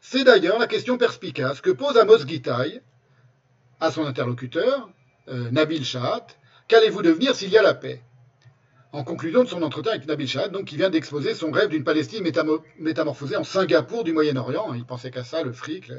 C'est 0.00 0.24
d'ailleurs 0.24 0.58
la 0.58 0.66
question 0.66 0.96
perspicace 0.96 1.60
que 1.60 1.70
pose 1.70 1.96
Amos 1.96 2.26
Gitaï 2.26 2.80
à 3.80 3.90
son 3.90 4.04
interlocuteur, 4.04 4.90
euh, 5.28 5.50
Nabil 5.50 5.84
Shahat, 5.84 6.26
qu'allez-vous 6.68 7.02
devenir 7.02 7.34
s'il 7.34 7.50
y 7.50 7.58
a 7.58 7.62
la 7.62 7.74
paix? 7.74 8.02
En 8.92 9.04
conclusion 9.04 9.44
de 9.44 9.48
son 9.48 9.62
entretien 9.62 9.92
avec 9.92 10.06
Nabil 10.06 10.26
Shahat, 10.26 10.48
donc, 10.48 10.64
qui 10.64 10.76
vient 10.76 10.90
d'exposer 10.90 11.34
son 11.34 11.50
rêve 11.50 11.68
d'une 11.68 11.84
Palestine 11.84 12.24
métamorphosée 12.78 13.36
en 13.36 13.44
Singapour 13.44 14.02
du 14.02 14.12
Moyen-Orient, 14.12 14.74
il 14.74 14.84
pensait 14.84 15.10
qu'à 15.10 15.22
ça, 15.22 15.42
le 15.42 15.52
fric, 15.52 15.90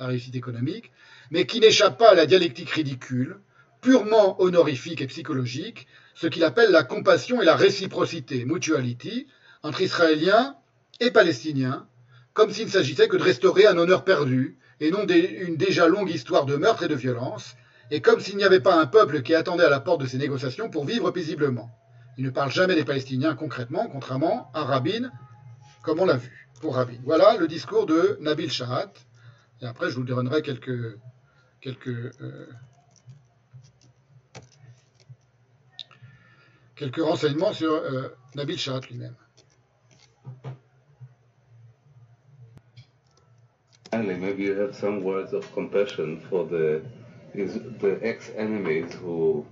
la 0.00 0.06
réussite 0.06 0.34
économique, 0.34 0.90
mais 1.30 1.46
qui 1.46 1.60
n'échappe 1.60 1.98
pas 1.98 2.10
à 2.10 2.14
la 2.14 2.26
dialectique 2.26 2.70
ridicule, 2.70 3.38
purement 3.82 4.40
honorifique 4.42 5.00
et 5.02 5.06
psychologique, 5.06 5.86
ce 6.14 6.26
qu'il 6.26 6.42
appelle 6.42 6.70
la 6.70 6.82
compassion 6.82 7.40
et 7.40 7.44
la 7.44 7.54
réciprocité, 7.54 8.44
mutuality, 8.44 9.26
entre 9.62 9.82
Israéliens 9.82 10.56
et 11.00 11.10
palestiniens, 11.10 11.86
comme 12.32 12.50
s'il 12.50 12.66
ne 12.66 12.70
s'agissait 12.70 13.08
que 13.08 13.16
de 13.16 13.22
restaurer 13.22 13.66
un 13.66 13.76
honneur 13.76 14.04
perdu, 14.04 14.56
et 14.80 14.90
non 14.90 15.06
une 15.06 15.56
déjà 15.56 15.86
longue 15.86 16.10
histoire 16.10 16.46
de 16.46 16.56
meurtre 16.56 16.84
et 16.84 16.88
de 16.88 16.94
violence, 16.94 17.54
et 17.90 18.00
comme 18.00 18.20
s'il 18.20 18.36
n'y 18.36 18.44
avait 18.44 18.60
pas 18.60 18.80
un 18.80 18.86
peuple 18.86 19.20
qui 19.22 19.34
attendait 19.34 19.64
à 19.64 19.70
la 19.70 19.80
porte 19.80 20.00
de 20.00 20.06
ces 20.06 20.16
négociations 20.16 20.70
pour 20.70 20.86
vivre 20.86 21.10
paisiblement. 21.10 21.70
Il 22.16 22.24
ne 22.24 22.30
parle 22.30 22.50
jamais 22.50 22.74
des 22.74 22.84
Palestiniens 22.84 23.34
concrètement, 23.34 23.88
contrairement 23.88 24.50
à 24.54 24.64
Rabin, 24.64 25.10
comme 25.82 26.00
on 26.00 26.06
l'a 26.06 26.16
vu 26.16 26.48
pour 26.60 26.76
Rabin. 26.76 26.98
Voilà 27.04 27.36
le 27.36 27.48
discours 27.48 27.86
de 27.86 28.16
Nabil 28.20 28.50
Shahat. 28.50 28.92
Et 29.62 29.66
après, 29.66 29.90
je 29.90 29.96
vous 29.96 30.04
donnerai 30.04 30.42
quelques, 30.42 30.98
quelques, 31.60 31.88
euh, 31.88 32.46
quelques 36.76 37.02
renseignements 37.02 37.52
sur 37.52 37.72
euh, 37.72 38.08
Nabil 38.34 38.58
Shahat 38.58 38.80
lui-même. 38.90 39.14
Finally, 43.90 44.16
maybe 44.18 44.42
you 44.44 44.54
have 44.54 44.74
some 44.74 45.02
words 45.02 45.32
of 45.34 45.52
compassion 45.52 46.20
for 46.30 46.46
the 46.46 46.80
the 47.34 47.98
ex-enemies 48.02 48.92
who 48.94 49.46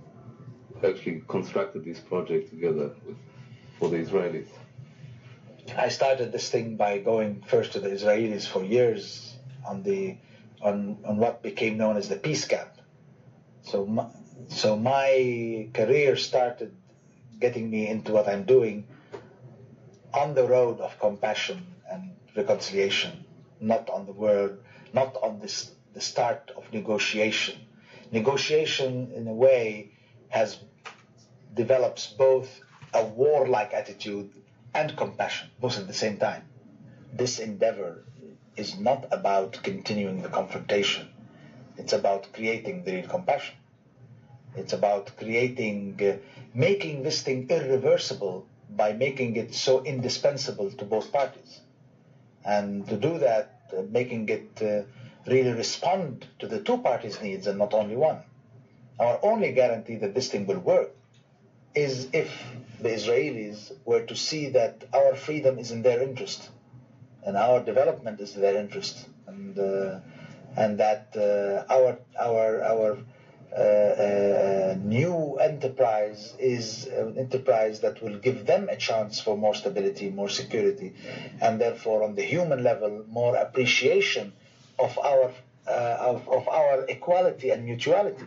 actually 0.83 1.23
constructed 1.27 1.83
this 1.83 1.99
project 1.99 2.49
together 2.49 2.91
with, 3.05 3.17
for 3.77 3.89
the 3.89 3.97
Israelis. 3.97 4.47
I 5.77 5.89
started 5.89 6.31
this 6.31 6.49
thing 6.49 6.77
by 6.77 6.99
going 6.99 7.41
first 7.47 7.73
to 7.73 7.79
the 7.79 7.89
Israelis 7.89 8.47
for 8.47 8.63
years 8.63 9.28
on 9.65 9.83
the 9.83 10.17
on 10.61 10.97
on 11.05 11.17
what 11.17 11.41
became 11.41 11.77
known 11.77 11.97
as 11.97 12.09
the 12.09 12.15
peace 12.15 12.45
camp. 12.45 12.69
So 13.61 13.85
my, 13.85 14.07
so 14.47 14.75
my 14.75 15.69
career 15.73 16.15
started 16.15 16.75
getting 17.39 17.69
me 17.69 17.87
into 17.87 18.11
what 18.11 18.27
I'm 18.27 18.43
doing 18.43 18.87
on 20.13 20.33
the 20.33 20.43
road 20.47 20.79
of 20.79 20.99
compassion 20.99 21.65
and 21.91 22.15
reconciliation, 22.35 23.25
not 23.59 23.89
on 23.89 24.05
the 24.05 24.11
world, 24.11 24.57
not 24.93 25.15
on 25.21 25.39
this 25.39 25.71
the 25.93 26.01
start 26.01 26.51
of 26.55 26.71
negotiation. 26.73 27.59
Negotiation, 28.11 29.11
in 29.15 29.27
a 29.27 29.33
way, 29.33 29.91
has 30.29 30.57
develops 31.53 32.07
both 32.07 32.61
a 32.93 33.03
warlike 33.05 33.73
attitude 33.73 34.31
and 34.73 34.95
compassion, 34.95 35.49
both 35.59 35.77
at 35.77 35.87
the 35.87 35.93
same 35.93 36.17
time. 36.17 36.43
This 37.13 37.39
endeavor 37.39 38.05
is 38.59 38.77
not 38.77 39.07
about 39.11 39.57
continuing 39.63 40.21
the 40.21 40.29
confrontation. 40.29 41.07
It's 41.77 41.93
about 41.93 42.27
creating 42.33 42.83
the 42.83 42.93
real 42.95 43.07
compassion. 43.07 43.55
It's 44.55 44.73
about 44.73 45.15
creating, 45.15 45.99
uh, 46.03 46.17
making 46.53 47.03
this 47.03 47.21
thing 47.21 47.47
irreversible 47.49 48.45
by 48.69 48.93
making 48.93 49.37
it 49.37 49.53
so 49.53 49.81
indispensable 49.83 50.69
to 50.71 50.85
both 50.85 51.11
parties. 51.11 51.61
And 52.43 52.87
to 52.89 52.97
do 52.97 53.17
that, 53.19 53.61
uh, 53.71 53.83
making 53.89 54.27
it 54.29 54.61
uh, 54.61 54.83
really 55.25 55.53
respond 55.53 56.27
to 56.39 56.47
the 56.47 56.59
two 56.59 56.79
parties' 56.79 57.21
needs 57.21 57.47
and 57.47 57.57
not 57.57 57.73
only 57.73 57.95
one. 57.95 58.19
Our 58.99 59.19
only 59.23 59.51
guarantee 59.51 59.95
that 59.97 60.13
this 60.13 60.29
thing 60.29 60.45
will 60.45 60.59
work 60.59 60.91
is 61.73 62.09
if 62.11 62.29
the 62.79 62.89
Israelis 62.89 63.71
were 63.85 64.01
to 64.01 64.15
see 64.15 64.49
that 64.49 64.83
our 64.93 65.15
freedom 65.15 65.59
is 65.59 65.71
in 65.71 65.81
their 65.81 66.01
interest 66.01 66.49
and 67.29 67.37
our 67.37 67.59
development 67.71 68.19
is 68.19 68.33
their 68.33 68.57
interest 68.57 69.07
and 69.27 69.59
uh, 69.59 69.99
and 70.57 70.79
that 70.79 71.05
uh, 71.15 71.75
our 71.75 71.91
our 72.27 72.47
our 72.73 72.89
uh, 73.51 73.61
uh, 73.61 74.75
new 74.97 75.37
enterprise 75.37 76.35
is 76.39 76.87
an 76.87 77.17
enterprise 77.17 77.79
that 77.81 78.01
will 78.01 78.17
give 78.17 78.47
them 78.47 78.67
a 78.69 78.75
chance 78.75 79.19
for 79.19 79.35
more 79.37 79.53
stability, 79.53 80.09
more 80.09 80.29
security, 80.29 80.93
and 81.41 81.61
therefore 81.61 82.03
on 82.03 82.15
the 82.15 82.23
human 82.33 82.63
level 82.63 83.03
more 83.07 83.35
appreciation 83.35 84.33
of 84.79 84.97
our 84.99 85.31
uh, 85.67 85.97
of, 86.11 86.27
of 86.29 86.47
our 86.47 86.85
equality 86.95 87.51
and 87.51 87.63
mutuality 87.63 88.25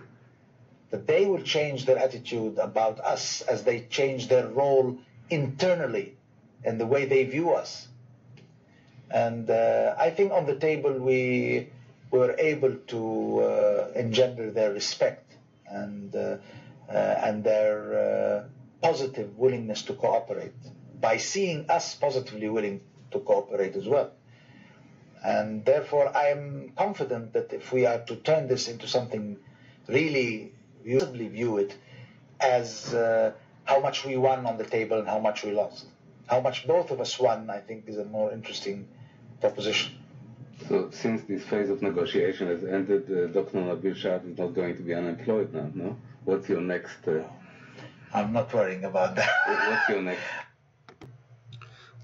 that 0.90 1.06
they 1.08 1.26
will 1.26 1.42
change 1.56 1.86
their 1.86 1.98
attitude 1.98 2.58
about 2.58 3.00
us 3.00 3.40
as 3.42 3.64
they 3.64 3.80
change 3.98 4.28
their 4.28 4.46
role 4.46 4.96
internally 5.30 6.14
and 6.64 6.78
the 6.78 6.86
way 6.86 7.04
they 7.06 7.24
view 7.24 7.50
us. 7.52 7.88
And 9.12 9.48
uh, 9.50 9.94
I 9.98 10.10
think 10.10 10.32
on 10.32 10.46
the 10.46 10.56
table 10.56 10.92
we 10.92 11.68
were 12.10 12.34
able 12.38 12.74
to 12.74 13.40
uh, 13.40 13.92
engender 13.94 14.50
their 14.50 14.72
respect 14.72 15.36
and 15.66 16.14
uh, 16.16 16.36
and 16.88 17.42
their 17.44 18.48
positive 18.82 19.38
willingness 19.38 19.82
to 19.82 19.94
cooperate 19.94 20.52
by 21.00 21.16
seeing 21.16 21.70
us 21.70 21.94
positively 21.94 22.48
willing 22.48 22.80
to 23.12 23.18
cooperate 23.20 23.76
as 23.76 23.86
well. 23.86 24.12
And 25.24 25.64
therefore, 25.64 26.14
I 26.16 26.28
am 26.28 26.72
confident 26.76 27.32
that 27.34 27.52
if 27.52 27.72
we 27.72 27.86
are 27.86 28.00
to 28.00 28.16
turn 28.16 28.48
this 28.48 28.68
into 28.68 28.86
something 28.88 29.38
really 29.88 30.52
visibly 30.84 31.28
view 31.28 31.58
it 31.58 31.76
as 32.40 32.92
uh, 32.92 33.32
how 33.64 33.80
much 33.80 34.04
we 34.04 34.16
won 34.16 34.46
on 34.46 34.58
the 34.58 34.64
table 34.64 34.98
and 34.98 35.08
how 35.08 35.20
much 35.20 35.44
we 35.44 35.52
lost. 35.52 35.86
How 36.26 36.40
much 36.40 36.66
both 36.66 36.90
of 36.90 37.00
us 37.00 37.18
won, 37.18 37.50
I 37.50 37.60
think, 37.60 37.88
is 37.88 37.98
a 37.98 38.04
more 38.04 38.32
interesting 38.32 38.88
proposition. 39.42 39.90
So, 40.68 40.90
since 41.02 41.20
this 41.30 41.42
phase 41.50 41.68
of 41.74 41.82
negotiation 41.82 42.46
has 42.54 42.62
ended, 42.64 43.04
uh, 43.10 43.26
Dr. 43.36 43.58
Nabil 43.58 43.96
Shah 44.02 44.18
is 44.28 44.38
not 44.38 44.50
going 44.54 44.74
to 44.76 44.82
be 44.82 44.94
unemployed 44.94 45.52
now, 45.52 45.68
no? 45.74 45.96
What's 46.24 46.48
your 46.48 46.60
next? 46.60 47.00
Uh... 47.06 47.24
I'm 48.14 48.32
not 48.32 48.54
worrying 48.54 48.84
about 48.84 49.16
that. 49.16 49.30
What's 49.68 49.88
your 49.88 50.02
next? 50.02 50.22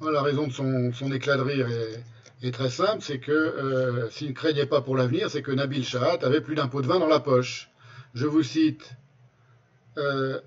Well, 0.01 0.13
la 0.13 0.23
raison 0.23 0.47
de 0.49 0.53
son, 0.53 0.93
son 0.93 1.11
éclat 1.13 1.37
de 1.37 1.43
rire 1.43 1.69
est, 1.69 2.47
est 2.47 2.53
très 2.53 2.71
simple, 2.71 3.03
c'est 3.03 3.21
que 3.21 3.33
euh, 3.33 4.11
s'il 4.11 4.29
ne 4.29 4.33
craignait 4.33 4.67
pas 4.67 4.81
pour 4.81 4.97
l'avenir, 4.97 5.31
c'est 5.31 5.43
que 5.43 5.53
Nabil 5.53 5.85
Shahat 5.85 6.19
avait 6.23 6.41
plus 6.41 6.55
d'un 6.55 6.69
pot 6.69 6.83
de 6.83 6.87
vin 6.87 6.99
dans 6.99 7.09
la 7.09 7.21
poche. 7.21 7.71
je 8.15 8.27
vous 8.27 8.43
cite 8.43 8.93
euh, 9.97 10.41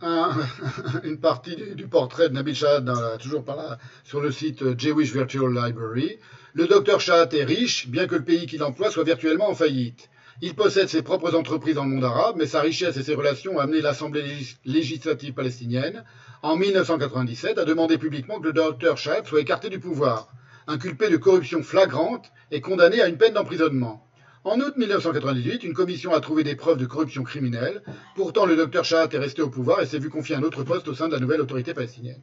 une 1.04 1.18
partie 1.18 1.56
du, 1.74 1.86
portrait 1.86 2.28
de 2.28 2.34
Nabil 2.34 2.54
Shahat, 2.54 3.18
toujours 3.18 3.44
par 3.44 3.56
là, 3.56 3.78
sur 4.04 4.20
le 4.20 4.30
site 4.30 4.78
Jewish 4.78 5.12
Virtual 5.12 5.52
Library. 5.52 6.18
Le 6.52 6.66
docteur 6.66 7.00
Shahat 7.00 7.28
est 7.32 7.44
riche, 7.44 7.88
bien 7.88 8.06
que 8.06 8.16
le 8.16 8.24
pays 8.24 8.46
qu'il 8.46 8.62
emploie 8.62 8.90
soit 8.90 9.04
virtuellement 9.04 9.48
en 9.48 9.54
faillite. 9.54 10.10
Il 10.42 10.54
possède 10.54 10.88
ses 10.88 11.02
propres 11.02 11.34
entreprises 11.34 11.76
dans 11.76 11.84
le 11.84 11.90
monde 11.90 12.04
arabe, 12.04 12.36
mais 12.36 12.46
sa 12.46 12.60
richesse 12.60 12.96
et 12.96 13.02
ses 13.02 13.14
relations 13.14 13.56
ont 13.56 13.60
amené 13.60 13.80
l'Assemblée 13.80 14.24
législative 14.64 15.32
palestinienne, 15.32 16.04
en 16.42 16.56
1997, 16.56 17.58
à 17.58 17.64
demander 17.64 17.96
publiquement 17.96 18.40
que 18.40 18.48
le 18.48 18.52
docteur 18.52 18.98
Shahat 18.98 19.24
soit 19.24 19.40
écarté 19.40 19.70
du 19.70 19.78
pouvoir, 19.78 20.28
inculpé 20.66 21.08
de 21.08 21.16
corruption 21.16 21.62
flagrante 21.62 22.32
et 22.50 22.60
condamné 22.60 23.00
à 23.00 23.08
une 23.08 23.16
peine 23.16 23.34
d'emprisonnement. 23.34 24.03
En 24.44 24.60
août 24.60 24.76
1998, 24.76 25.64
une 25.64 25.72
commission 25.72 26.12
a 26.12 26.20
trouvé 26.20 26.44
des 26.44 26.54
preuves 26.54 26.76
de 26.76 26.84
corruption 26.84 27.22
criminelle. 27.22 27.82
Pourtant, 28.14 28.44
le 28.44 28.56
docteur 28.56 28.84
Shahat 28.84 29.08
est 29.12 29.18
resté 29.18 29.40
au 29.40 29.48
pouvoir 29.48 29.80
et 29.80 29.86
s'est 29.86 29.98
vu 29.98 30.10
confier 30.10 30.36
un 30.36 30.42
autre 30.42 30.64
poste 30.64 30.86
au 30.86 30.94
sein 30.94 31.08
de 31.08 31.14
la 31.14 31.18
nouvelle 31.18 31.40
autorité 31.40 31.72
palestinienne. 31.72 32.20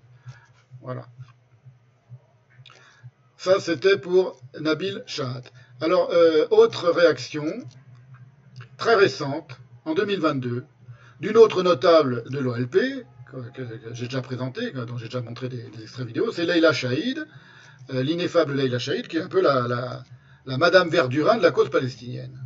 Voilà. 0.82 1.08
Ça, 3.38 3.60
c'était 3.60 3.98
pour 3.98 4.40
Nabil 4.60 5.04
Shahat. 5.08 5.42
Alors, 5.82 6.12
euh, 6.12 6.46
autre 6.52 6.92
réaction, 6.92 7.46
très 8.78 8.94
récente, 8.94 9.60
en 9.86 9.96
2022, 9.96 10.64
d'une 11.22 11.38
autre 11.38 11.64
notable 11.64 12.24
de 12.30 12.38
l'OLP, 12.38 13.04
que, 13.56 13.64
j'ai 13.94 14.06
déjà 14.06 14.22
présenté, 14.22 14.70
dont 14.72 14.98
j'ai 14.98 15.06
déjà 15.06 15.22
montré 15.22 15.50
des, 15.50 15.66
extraits 15.82 16.06
vidéo, 16.06 16.32
c'est 16.32 16.46
Leila 16.46 16.72
Shahid, 16.72 17.26
euh, 17.92 18.04
l'ineffable 18.04 18.54
Leila 18.54 18.78
Shahid, 18.78 19.08
qui 19.08 19.18
est 19.18 19.22
un 19.22 19.28
peu 19.28 19.42
la 19.42 20.04
Madame 20.46 20.90
Verdurin 20.90 21.38
de 21.38 21.44
la 21.44 21.52
cause 21.52 21.70
palestinienne. 21.70 22.38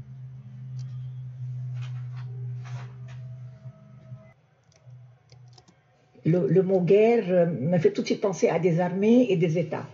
Le, 6.26 6.62
mot 6.64 6.82
guerre 6.82 7.26
euh, 7.30 7.46
me 7.46 7.78
fait 7.78 7.92
tout 7.92 8.02
de 8.02 8.08
suite 8.08 8.22
penser 8.22 8.50
à 8.50 8.58
des 8.58 8.80
armées 8.80 9.28
et 9.30 9.38
des 9.38 9.60
États. 9.60 9.86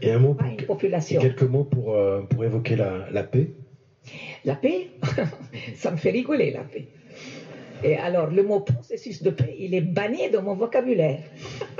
Et 0.00 0.12
un 0.12 0.20
mot 0.20 0.34
pour, 0.34 0.78
quelques 0.78 1.42
mots 1.42 1.64
pour, 1.64 1.94
euh, 1.94 2.22
pour 2.22 2.44
évoquer 2.44 2.76
la, 2.76 3.10
la 3.10 3.24
paix 3.24 3.50
La 4.44 4.54
paix 4.54 4.90
Ça 5.74 5.90
me 5.90 5.96
fait 5.96 6.10
rigoler, 6.10 6.52
la 6.52 6.60
paix. 6.60 6.86
Et 7.82 7.96
alors, 7.96 8.28
le 8.28 8.44
mot 8.44 8.60
processus 8.60 9.22
de 9.22 9.30
paix, 9.30 9.56
il 9.58 9.74
est 9.74 9.80
banni 9.80 10.30
de 10.30 10.38
mon 10.38 10.54
vocabulaire. 10.54 11.20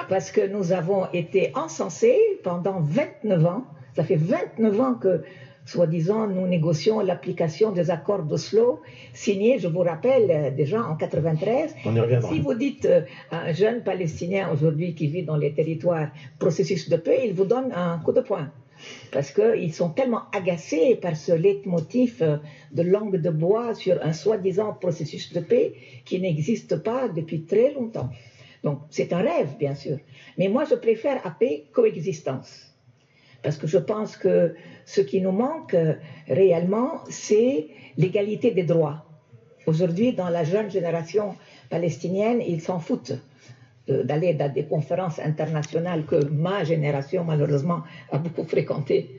Parce 0.09 0.33
que 0.33 0.45
nous 0.45 0.73
avons 0.73 1.07
été 1.13 1.53
encensés 1.55 2.19
pendant 2.43 2.81
29 2.81 3.47
ans. 3.47 3.65
Ça 3.95 4.03
fait 4.03 4.17
29 4.17 4.81
ans 4.81 4.95
que 4.95 5.23
soi-disant, 5.65 6.27
nous 6.27 6.47
négocions 6.47 7.01
l'application 7.01 7.73
des 7.73 7.91
accords 7.91 8.23
d'Oslo, 8.23 8.81
signés, 9.13 9.59
je 9.59 9.69
vous 9.69 9.81
rappelle, 9.81 10.31
euh, 10.31 10.51
déjà 10.51 10.83
en 10.83 10.97
93. 10.97 11.75
Si 12.29 12.41
vous 12.41 12.55
dites 12.55 12.85
euh, 12.85 13.03
à 13.31 13.45
un 13.45 13.53
jeune 13.53 13.83
Palestinien 13.83 14.51
aujourd'hui 14.53 14.95
qui 14.95 15.07
vit 15.09 15.23
dans 15.23 15.37
les 15.37 15.55
territoires 15.55 16.09
processus 16.39 16.89
de 16.89 16.97
paix, 16.97 17.23
il 17.25 17.33
vous 17.33 17.47
donne 17.47 17.73
un 17.73 17.99
coup 17.99 18.13
de 18.13 18.21
poing. 18.21 18.51
Parce 19.13 19.31
qu'ils 19.31 19.73
sont 19.73 19.91
tellement 19.91 20.25
agacés 20.33 20.97
par 20.97 21.17
ce 21.17 21.33
leitmotiv 21.33 22.19
euh, 22.21 22.37
de 22.73 22.83
langue 22.83 23.17
de 23.17 23.31
bois 23.31 23.75
sur 23.75 24.05
un 24.05 24.13
soi-disant 24.13 24.75
processus 24.75 25.33
de 25.33 25.41
paix 25.41 25.73
qui 26.05 26.21
n'existe 26.21 26.77
pas 26.77 27.09
depuis 27.09 27.45
très 27.45 27.73
longtemps. 27.73 28.11
Donc 28.65 28.81
c'est 28.91 29.13
un 29.13 29.19
rêve, 29.19 29.57
bien 29.59 29.75
sûr. 29.75 29.99
Mais 30.39 30.49
moi, 30.49 30.65
je 30.69 30.75
préfère 30.75 31.25
appeler 31.27 31.67
coexistence. 31.73 32.75
Parce 33.43 33.59
que 33.59 33.67
je 33.67 33.77
pense 33.77 34.17
que 34.17 34.55
ce 34.87 35.01
qui 35.01 35.21
nous 35.21 35.33
manque 35.33 35.75
euh, 35.75 35.95
réellement, 36.29 37.01
c'est 37.09 37.69
l'égalité 37.97 38.51
des 38.51 38.65
droits. 38.65 39.05
Aujourd'hui, 39.67 40.13
dans 40.13 40.29
la 40.29 40.45
jeune 40.45 40.71
génération 40.71 41.35
palestinienne, 41.71 42.43
ils 42.47 42.61
s'en 42.61 42.79
foutent 42.79 43.15
d'aller 43.89 44.33
dans 44.35 44.53
des 44.53 44.65
conférences 44.65 45.19
internationales 45.19 46.05
que 46.07 46.25
ma 46.31 46.65
génération, 46.65 47.25
malheureusement, 47.25 47.83
a 48.11 48.19
beaucoup 48.19 48.45
fréquentées, 48.45 49.11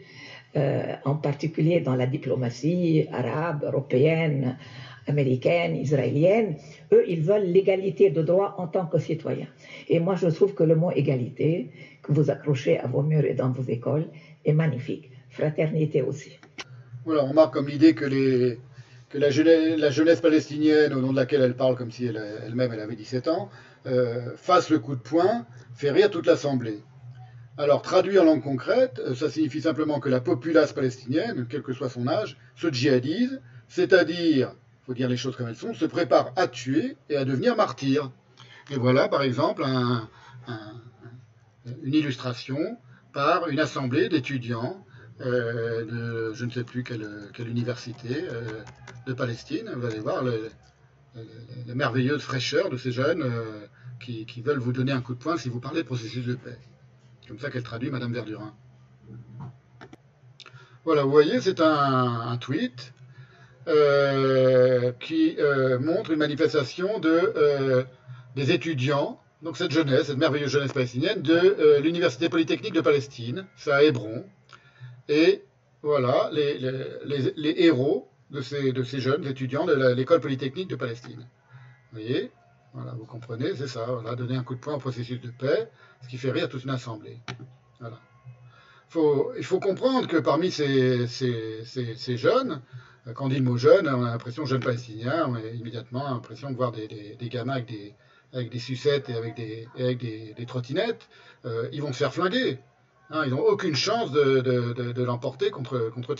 euh, 0.56 0.96
en 1.06 1.16
particulier 1.16 1.82
dans 1.82 1.96
la 1.96 2.08
diplomatie 2.08 3.08
arabe, 3.12 3.64
européenne, 3.64 4.58
américaine, 5.08 5.76
israélienne. 5.76 6.56
Eux, 6.92 7.04
ils 7.08 7.22
veulent 7.22 7.46
l'égalité 7.46 8.10
de 8.10 8.22
droits 8.22 8.56
en 8.58 8.68
tant 8.68 8.86
que 8.86 8.98
citoyens. 8.98 9.48
Et 9.90 10.00
moi, 10.00 10.16
je 10.16 10.28
trouve 10.28 10.54
que 10.54 10.64
le 10.64 10.76
mot 10.76 10.92
égalité, 10.92 11.70
que 12.02 12.12
vous 12.12 12.30
accrochez 12.32 12.80
à 12.80 12.88
vos 12.88 13.04
murs 13.04 13.26
et 13.26 13.34
dans 13.34 13.52
vos 13.52 13.64
écoles, 13.64 14.08
est 14.46 14.54
magnifique. 14.54 15.12
Fraternité 15.36 16.02
aussi. 16.02 16.40
Voilà, 17.04 17.26
on 17.26 17.34
marque 17.34 17.54
comme 17.54 17.68
l'idée 17.68 17.94
que, 17.94 18.06
la, 19.14 19.30
jeunesse, 19.30 20.22
palestinienne, 20.22 20.94
au 20.94 21.02
nom 21.02 21.12
de 21.12 21.18
laquelle 21.18 21.42
elle 21.42 21.56
parle 21.56 21.76
comme 21.76 21.92
si 21.92 22.06
elle-même 22.06 22.72
elle, 22.72 22.80
avait 22.80 22.96
17 22.96 23.28
ans, 23.28 23.50
euh, 23.86 24.36
fasse 24.38 24.70
le 24.70 24.80
coup 24.80 24.96
de 24.96 25.02
poing, 25.02 25.46
fait 25.74 25.92
rire 25.92 26.10
toute 26.10 26.26
l'Assemblée. 26.26 26.80
Alors, 27.58 27.82
traduit 27.82 28.18
en 28.18 28.24
langue 28.24 28.44
concrète, 28.44 29.00
euh, 29.00 29.14
ça 29.14 29.30
signifie 29.30 29.62
simplement 29.62 30.00
que 30.00 30.08
la 30.08 30.22
populace 30.22 30.72
palestinienne, 30.72 31.48
quel 31.50 31.64
que 31.64 31.74
soit 31.74 31.90
son 31.90 32.08
âge, 32.08 32.38
se 32.56 32.72
djihadise, 32.72 33.42
c'est-à-dire, 33.68 34.56
faut 34.86 34.94
dire 34.94 35.10
les 35.10 35.18
choses 35.18 35.36
comme 35.36 35.50
elles 35.50 35.56
sont, 35.56 35.74
se 35.74 35.86
prépare 35.86 36.32
à 36.38 36.48
tuer 36.48 36.96
et 37.10 37.18
à 37.18 37.26
devenir 37.26 37.58
martyr. 37.58 38.10
Et 38.72 38.78
voilà, 38.78 39.10
par 39.10 39.22
exemple, 39.22 39.64
un, 39.66 40.10
un, 40.48 40.74
une 41.84 41.94
illustration 41.94 42.78
par 43.12 43.50
une 43.50 43.60
assemblée 43.60 44.08
d'étudiants 44.08 44.85
de 45.20 46.34
je 46.34 46.46
ne 46.46 46.52
sais 46.52 46.64
plus 46.64 46.84
quelle, 46.84 47.30
université 47.40 48.28
euh, 48.30 48.42
de 49.08 49.14
Palestine. 49.14 49.72
Vous 49.76 49.86
allez 49.86 50.00
voir 50.00 50.24
la 50.24 51.76
merveilleuse 51.76 52.22
fraîcheur 52.22 52.70
de 52.70 52.78
ces 52.78 52.92
jeunes 52.92 53.24
euh, 53.24 53.68
qui, 54.00 54.42
veulent 54.42 54.60
vous 54.60 54.74
donner 54.74 54.92
un 54.92 55.02
coup 55.02 55.14
de 55.14 55.20
poing 55.20 55.38
si 55.38 55.50
vous 55.50 55.60
parlez 55.60 55.84
de 55.84 55.88
processus 55.88 56.26
de 56.26 56.36
paix. 56.36 56.58
Comme 57.28 57.40
ça 57.40 57.50
qu'elle 57.50 57.64
traduit 57.64 57.90
Madame 57.90 58.14
Verdurin. 58.14 58.54
Voilà, 60.84 61.04
vous 61.04 61.12
voyez, 61.12 61.42
c'est 61.42 61.62
un, 61.62 62.38
tweet 62.38 62.94
euh, 63.68 64.92
qui 65.00 65.36
euh, 65.40 65.80
montre 65.80 66.12
une 66.12 66.20
manifestation 66.20 67.00
de, 67.00 67.88
des 68.36 68.52
étudiants 68.52 69.20
donc 69.46 69.58
cette 69.58 69.72
jeunesse, 69.72 70.08
cette 70.08 70.18
merveilleuse 70.18 70.50
jeunesse 70.50 70.74
palestinienne 70.74 71.22
de 71.22 71.34
euh, 71.34 71.80
l'Université 71.80 72.30
Polytechnique 72.30 72.74
de 72.74 72.82
Palestine, 72.82 73.46
c'est 73.56 73.72
à 73.72 73.84
Hébron. 73.84 74.26
Et 75.10 75.44
voilà 75.82 76.30
les, 76.32 77.56
héros 77.58 78.10
de 78.32 78.42
ces, 78.42 79.00
jeunes 79.00 79.26
étudiants 79.26 79.66
de 79.66 79.94
l'école 79.94 80.20
Polytechnique 80.20 80.68
de 80.68 80.76
Palestine. 80.76 81.28
Vous 81.92 82.00
voyez? 82.00 82.32
Voilà, 82.74 82.92
vous 82.94 83.06
comprenez, 83.06 83.56
c'est 83.56 83.68
ça, 83.68 83.86
voilà, 83.86 84.16
donner 84.16 84.36
un 84.36 84.44
coup 84.44 84.56
de 84.56 84.60
poing 84.60 84.74
au 84.74 84.80
processus 84.80 85.22
de 85.22 85.30
paix, 85.30 85.70
ce 86.02 86.10
qui 86.10 86.18
fait 86.18 86.32
rire 86.32 86.50
toute 86.50 86.66
une 86.66 86.72
assemblée. 86.72 87.20
Voilà. 87.80 88.00
Il 89.38 89.44
faut 89.46 89.60
comprendre 89.60 90.08
que 90.08 90.18
parmi 90.18 90.52
ces, 90.52 91.08
jeunes, 92.18 92.62
quand 93.14 93.26
on 93.26 93.30
dit 93.30 93.38
le 93.38 93.44
mot 93.44 93.58
jeune, 93.58 93.88
on 93.88 94.04
a 94.04 94.12
l'impression 94.12 94.46
jeune 94.46 94.62
palestinien, 94.62 95.26
on 95.30 95.36
a 95.36 95.42
immédiatement 95.42 96.04
l'impression 96.10 96.50
de 96.50 96.56
voir 96.56 96.72
des, 96.72 96.88
des, 96.88 97.16
des 97.16 97.30
gamins 97.30 97.62
avec 98.34 98.50
des, 98.50 98.60
sucettes 98.60 99.10
et 99.10 99.14
avec 99.14 99.36
des, 99.36 99.68
et 99.78 99.96
des 100.34 100.46
trottinettes, 100.46 101.08
euh, 101.46 101.70
ils 101.72 101.82
vont 101.82 101.94
se 101.94 102.00
faire 102.00 102.14
flinguer. 102.14 102.60
Hein, 103.12 103.24
ils 103.26 103.32
n'ont 103.32 103.42
aucune 103.42 103.76
chance 103.76 104.12
de, 104.12 105.04
l'emporter 105.04 105.52
contre, 105.52 105.92
contre. 105.94 106.16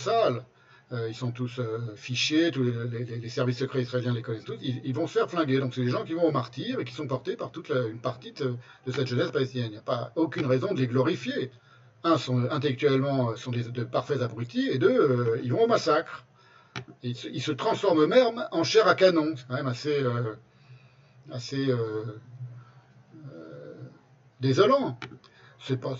Euh, 0.92 1.08
ils 1.08 1.16
sont 1.16 1.32
tous 1.32 1.58
euh, 1.58 1.80
fichés, 1.96 2.52
tous 2.52 2.62
les, 2.62 3.28
services 3.28 3.58
secrets 3.58 3.82
israéliens 3.82 4.14
les 4.14 4.22
connaissent 4.22 4.44
tous, 4.44 4.56
ils, 4.62 4.94
vont 4.94 5.08
se 5.08 5.14
faire 5.14 5.28
flinguer. 5.28 5.58
Donc 5.58 5.74
c'est 5.74 5.82
des 5.82 5.90
gens 5.90 6.04
qui 6.04 6.14
vont 6.14 6.22
au 6.22 6.30
martyr 6.30 6.78
et 6.78 6.84
qui 6.84 6.94
sont 6.94 7.08
portés 7.08 7.34
par 7.34 7.50
toute 7.50 7.70
une 7.70 7.98
partie 7.98 8.32
de, 8.32 8.56
cette 8.92 9.08
jeunesse 9.08 9.32
palestinienne. 9.32 9.66
Il 9.70 9.72
n'y 9.72 9.78
a 9.78 9.82
pas 9.82 10.12
aucune 10.14 10.46
raison 10.46 10.72
de 10.74 10.78
les 10.78 10.86
glorifier. 10.86 11.50
Un, 12.04 12.18
sont 12.18 12.48
intellectuellement 12.52 13.34
sont 13.34 13.50
des, 13.50 13.64
de 13.64 13.82
parfaits 13.82 14.22
abrutis, 14.22 14.68
et 14.70 14.78
deux, 14.78 14.96
euh, 14.96 15.40
ils 15.42 15.52
vont 15.52 15.64
au 15.64 15.66
massacre. 15.66 16.24
Ils 17.02 17.42
se, 17.42 17.52
transforment 17.52 18.02
eux-mêmes 18.02 18.46
en 18.52 18.62
chair 18.62 18.86
à 18.86 18.94
canon. 18.94 19.34
C'est 19.36 19.46
quand 19.48 19.54
même 19.54 19.66
assez 19.66 20.02
euh, 20.02 20.36
euh, 21.30 22.18
euh, 23.32 23.74
désolant. 24.40 24.98
C'est 25.66 25.80
pas, 25.80 25.96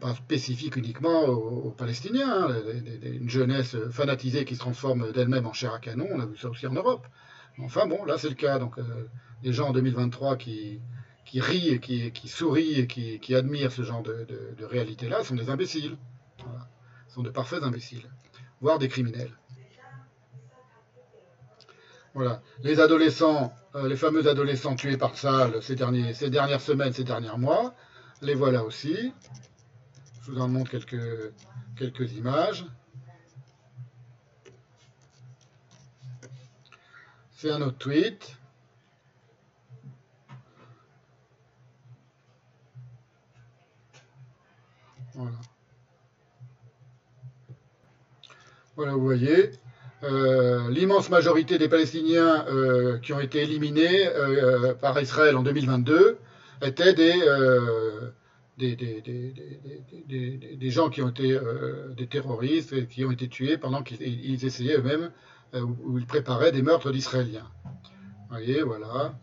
pas, 0.00 0.14
spécifique 0.14 0.76
uniquement 0.76 1.24
aux, 1.24 1.72
Palestiniens. 1.72 2.48
Hein. 2.48 2.56
Une 3.02 3.28
jeunesse 3.28 3.76
fanatisée 3.90 4.44
qui 4.44 4.54
se 4.54 4.60
transforme 4.60 5.10
d'elle-même 5.10 5.46
en 5.46 5.52
chair 5.52 5.74
à 5.74 5.80
canon, 5.80 6.06
on 6.12 6.20
a 6.20 6.26
vu 6.26 6.36
ça 6.36 6.48
aussi 6.48 6.68
en 6.68 6.74
Europe. 6.74 7.04
Enfin 7.58 7.86
bon, 7.86 8.04
là 8.04 8.18
c'est 8.18 8.28
le 8.28 8.36
cas. 8.36 8.60
Donc 8.60 8.78
euh, 8.78 9.08
les 9.42 9.52
gens 9.52 9.70
en 9.70 9.72
2023 9.72 10.36
qui, 10.36 10.80
qui 11.24 11.40
rient, 11.40 11.80
qui, 11.80 12.12
qui 12.12 12.28
sourient 12.28 12.80
et 12.80 12.86
qui, 12.86 13.18
qui 13.18 13.34
admirent 13.34 13.72
ce 13.72 13.82
genre 13.82 14.02
de, 14.02 14.26
réalité-là 14.60 15.24
sont 15.24 15.34
des 15.34 15.50
imbéciles. 15.50 15.96
Voilà. 16.44 16.68
sont 17.08 17.22
de 17.22 17.30
parfaits 17.30 17.64
imbéciles, 17.64 18.08
voire 18.60 18.78
des 18.78 18.88
criminels. 18.88 19.32
Voilà. 22.14 22.42
Les 22.62 22.78
adolescents, 22.78 23.52
euh, 23.74 23.88
les 23.88 23.96
fameux 23.96 24.28
adolescents 24.28 24.76
tués 24.76 24.96
par 24.96 25.14
derniers, 25.74 26.14
ces 26.14 26.30
dernières 26.30 26.60
semaines, 26.60 26.92
ces 26.92 27.02
derniers 27.02 27.36
mois, 27.36 27.74
les 28.22 28.34
voilà 28.34 28.64
aussi. 28.64 29.12
Je 30.22 30.30
vous 30.30 30.40
en 30.40 30.48
montre 30.48 30.70
quelques, 30.70 32.12
images. 32.12 32.64
C'est 37.32 37.50
un 37.50 37.60
autre 37.60 37.78
tweet. 37.78 38.36
Voilà. 45.14 45.36
Voilà, 48.76 48.92
vous 48.94 49.04
voyez, 49.04 49.52
euh, 50.02 50.68
l'immense 50.70 51.10
majorité 51.10 51.58
des 51.58 51.68
Palestiniens 51.68 52.44
euh, 52.48 52.98
qui 52.98 53.12
ont 53.12 53.20
été 53.20 53.42
éliminés 53.42 54.08
euh, 54.08 54.74
par 54.74 55.00
Israël 55.00 55.36
en 55.36 55.42
2022 55.42 56.18
étaient 56.64 56.94
des, 56.94 57.22
euh, 57.26 58.10
des, 58.58 58.76
des, 58.76 59.00
des, 60.06 60.56
des, 60.56 60.70
gens 60.70 60.90
qui 60.90 61.02
ont 61.02 61.08
été 61.08 61.38
des 61.96 62.06
terroristes 62.06 62.72
et 62.72 62.86
qui 62.86 63.04
ont 63.04 63.10
été 63.10 63.28
tués 63.28 63.58
pendant 63.58 63.82
qu'ils 63.82 64.44
essayaient 64.44 64.76
eux-mêmes 64.76 65.10
ou 65.54 65.98
ils 65.98 66.06
préparaient 66.06 66.52
des 66.52 66.62
meurtres 66.62 66.90
d'Israéliens. 66.90 67.50
Vous 67.64 68.28
voyez, 68.30 68.62
voilà. 68.62 69.14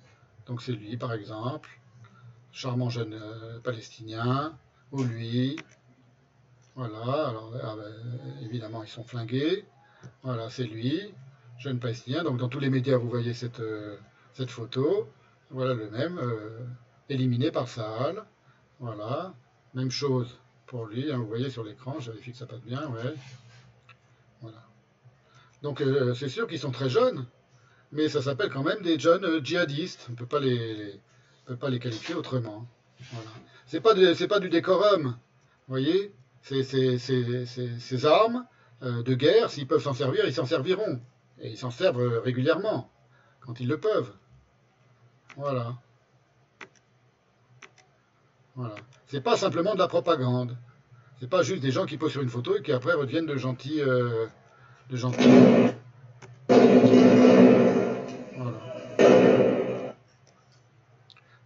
Donc 0.47 0.61
c'est 0.61 0.71
lui, 0.71 0.97
par 0.97 1.13
exemple, 1.13 1.69
charmant 2.51 2.89
jeune 2.89 3.19
palestinien, 3.63 4.53
ou 4.91 5.03
lui. 5.03 5.57
Voilà, 6.75 7.27
alors 7.29 7.53
évidemment 8.41 8.83
ils 8.83 8.89
sont 8.89 9.03
flingués. 9.03 9.65
Voilà, 10.23 10.49
c'est 10.49 10.63
lui, 10.63 11.13
jeune 11.57 11.79
palestinien. 11.79 12.23
Donc 12.23 12.37
dans 12.37 12.49
tous 12.49 12.59
les 12.59 12.69
médias, 12.69 12.97
vous 12.97 13.09
voyez 13.09 13.33
cette, 13.33 13.59
euh, 13.59 13.97
cette 14.33 14.49
photo. 14.49 15.09
Voilà 15.49 15.73
le 15.73 15.89
même, 15.89 16.17
euh, 16.17 16.59
éliminé 17.11 17.51
par 17.51 17.67
Sahal. 17.67 18.23
Voilà, 18.79 19.33
même 19.73 19.91
chose 19.91 20.39
pour 20.65 20.85
lui. 20.85 21.11
Hein, 21.11 21.17
vous 21.17 21.27
voyez 21.27 21.49
sur 21.49 21.63
l'écran, 21.63 21.99
je 21.99 22.11
vérifie 22.11 22.31
que 22.31 22.37
ça 22.37 22.45
passe 22.45 22.61
bien. 22.61 22.87
Ouais. 22.89 23.13
Voilà. 24.41 24.57
Donc 25.61 25.81
euh, 25.81 26.13
c'est 26.15 26.29
sûr 26.29 26.47
qu'ils 26.47 26.59
sont 26.59 26.71
très 26.71 26.89
jeunes, 26.89 27.25
mais 27.91 28.09
ça 28.09 28.21
s'appelle 28.21 28.49
quand 28.49 28.63
même 28.63 28.81
des 28.81 28.97
jeunes 28.97 29.25
euh, 29.25 29.43
djihadistes. 29.43 30.07
On 30.09 30.13
ne 30.13 30.17
peut 30.17 30.25
pas 30.25 30.39
les, 30.39 30.99
peut 31.45 31.55
pas 31.55 31.69
les 31.69 31.79
qualifier 31.79 32.15
autrement. 32.15 32.65
Voilà. 33.11 33.29
C'est 33.67 33.81
pas, 33.81 33.93
pas 34.27 34.39
du 34.39 34.49
décorum. 34.49 35.03
Vous 35.03 35.13
voyez 35.67 36.13
Ces 36.41 38.05
armes 38.05 38.45
euh, 38.81 39.03
de 39.03 39.13
guerre, 39.13 39.51
s'ils 39.51 39.67
peuvent 39.67 39.83
s'en 39.83 39.93
servir, 39.93 40.25
ils 40.25 40.33
s'en 40.33 40.45
serviront. 40.45 40.99
Et 41.39 41.51
ils 41.51 41.57
s'en 41.57 41.71
servent 41.71 42.19
régulièrement, 42.23 42.91
quand 43.39 43.59
ils 43.59 43.67
le 43.67 43.79
peuvent. 43.79 44.13
Voilà. 45.37 45.75
Voilà. 48.55 48.75
C'est 49.07 49.21
pas 49.21 49.37
simplement 49.37 49.73
de 49.73 49.79
la 49.79 49.87
propagande. 49.87 50.57
C'est 51.19 51.29
pas 51.29 51.43
juste 51.43 51.61
des 51.61 51.71
gens 51.71 51.85
qui 51.85 51.97
posent 51.97 52.11
sur 52.11 52.21
une 52.21 52.29
photo 52.29 52.57
et 52.57 52.61
qui 52.61 52.71
après 52.71 52.93
reviennent 52.93 53.25
de 53.25 53.37
gentils. 53.37 53.81
Euh. 53.81 54.27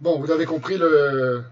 Bon, 0.01 0.19
vous 0.19 0.31
avez 0.31 0.45
compris 0.45 0.77
le, 0.77 1.43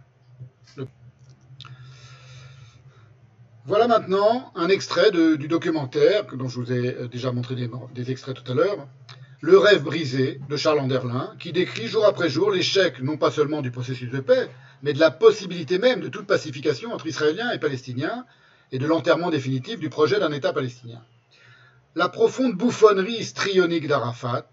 Voilà 3.65 3.87
maintenant 3.87 4.51
un 4.55 4.67
extrait 4.67 5.09
du 5.11 5.47
documentaire 5.47 6.25
dont 6.35 6.49
je 6.49 6.59
vous 6.59 6.71
ai 6.73 6.95
euh, 6.95 7.07
déjà 7.07 7.31
montré 7.31 7.55
des, 7.55 7.69
des 7.95 8.11
extraits 8.11 8.35
tout 8.35 8.51
à 8.51 8.55
l'heure, 8.55 8.87
Le 9.39 9.57
rêve 9.57 9.83
brisé 9.83 10.41
de 10.49 10.57
Charles 10.57 10.79
Anderlin, 10.79 11.33
qui 11.39 11.53
décrit 11.53 11.87
jour 11.87 12.05
après 12.05 12.27
jour 12.27 12.51
l'échec 12.51 13.01
non 13.01 13.15
pas 13.15 13.31
seulement 13.31 13.61
du 13.61 13.71
processus 13.71 14.09
de 14.09 14.19
paix, 14.19 14.49
mais 14.83 14.93
de 14.93 14.99
la 14.99 15.09
possibilité 15.09 15.79
même 15.79 16.01
de 16.01 16.09
toute 16.09 16.27
pacification 16.27 16.93
entre 16.93 17.07
Israéliens 17.07 17.51
et 17.51 17.59
Palestiniens, 17.59 18.25
et 18.71 18.79
de 18.79 18.85
l'enterrement 18.85 19.29
définitif 19.29 19.79
du 19.79 19.89
projet 19.89 20.19
d'un 20.19 20.31
État 20.31 20.51
palestinien. 20.51 21.01
La 21.95 22.09
profonde 22.09 22.53
bouffonnerie 22.53 23.17
histrionique 23.19 23.87
d'Arafat, 23.87 24.49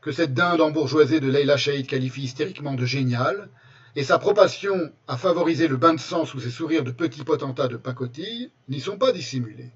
que 0.00 0.12
cette 0.12 0.34
dinde 0.34 0.60
embourgeoisée 0.60 1.20
de 1.20 1.28
Leila 1.28 1.56
Shahid 1.56 1.86
qualifie 1.86 2.22
hystériquement 2.22 2.74
de 2.74 2.84
géniale, 2.84 3.48
et 3.96 4.04
sa 4.04 4.18
propension 4.18 4.92
à 5.08 5.16
favoriser 5.16 5.68
le 5.68 5.76
bain 5.76 5.94
de 5.94 6.00
sang 6.00 6.24
sous 6.24 6.40
ses 6.40 6.50
sourires 6.50 6.84
de 6.84 6.90
petits 6.90 7.24
potentats 7.24 7.68
de 7.68 7.76
pacotille 7.76 8.50
n'y 8.68 8.80
sont 8.80 8.98
pas 8.98 9.12
dissimulés. 9.12 9.70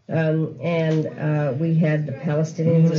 Nous 0.11 0.51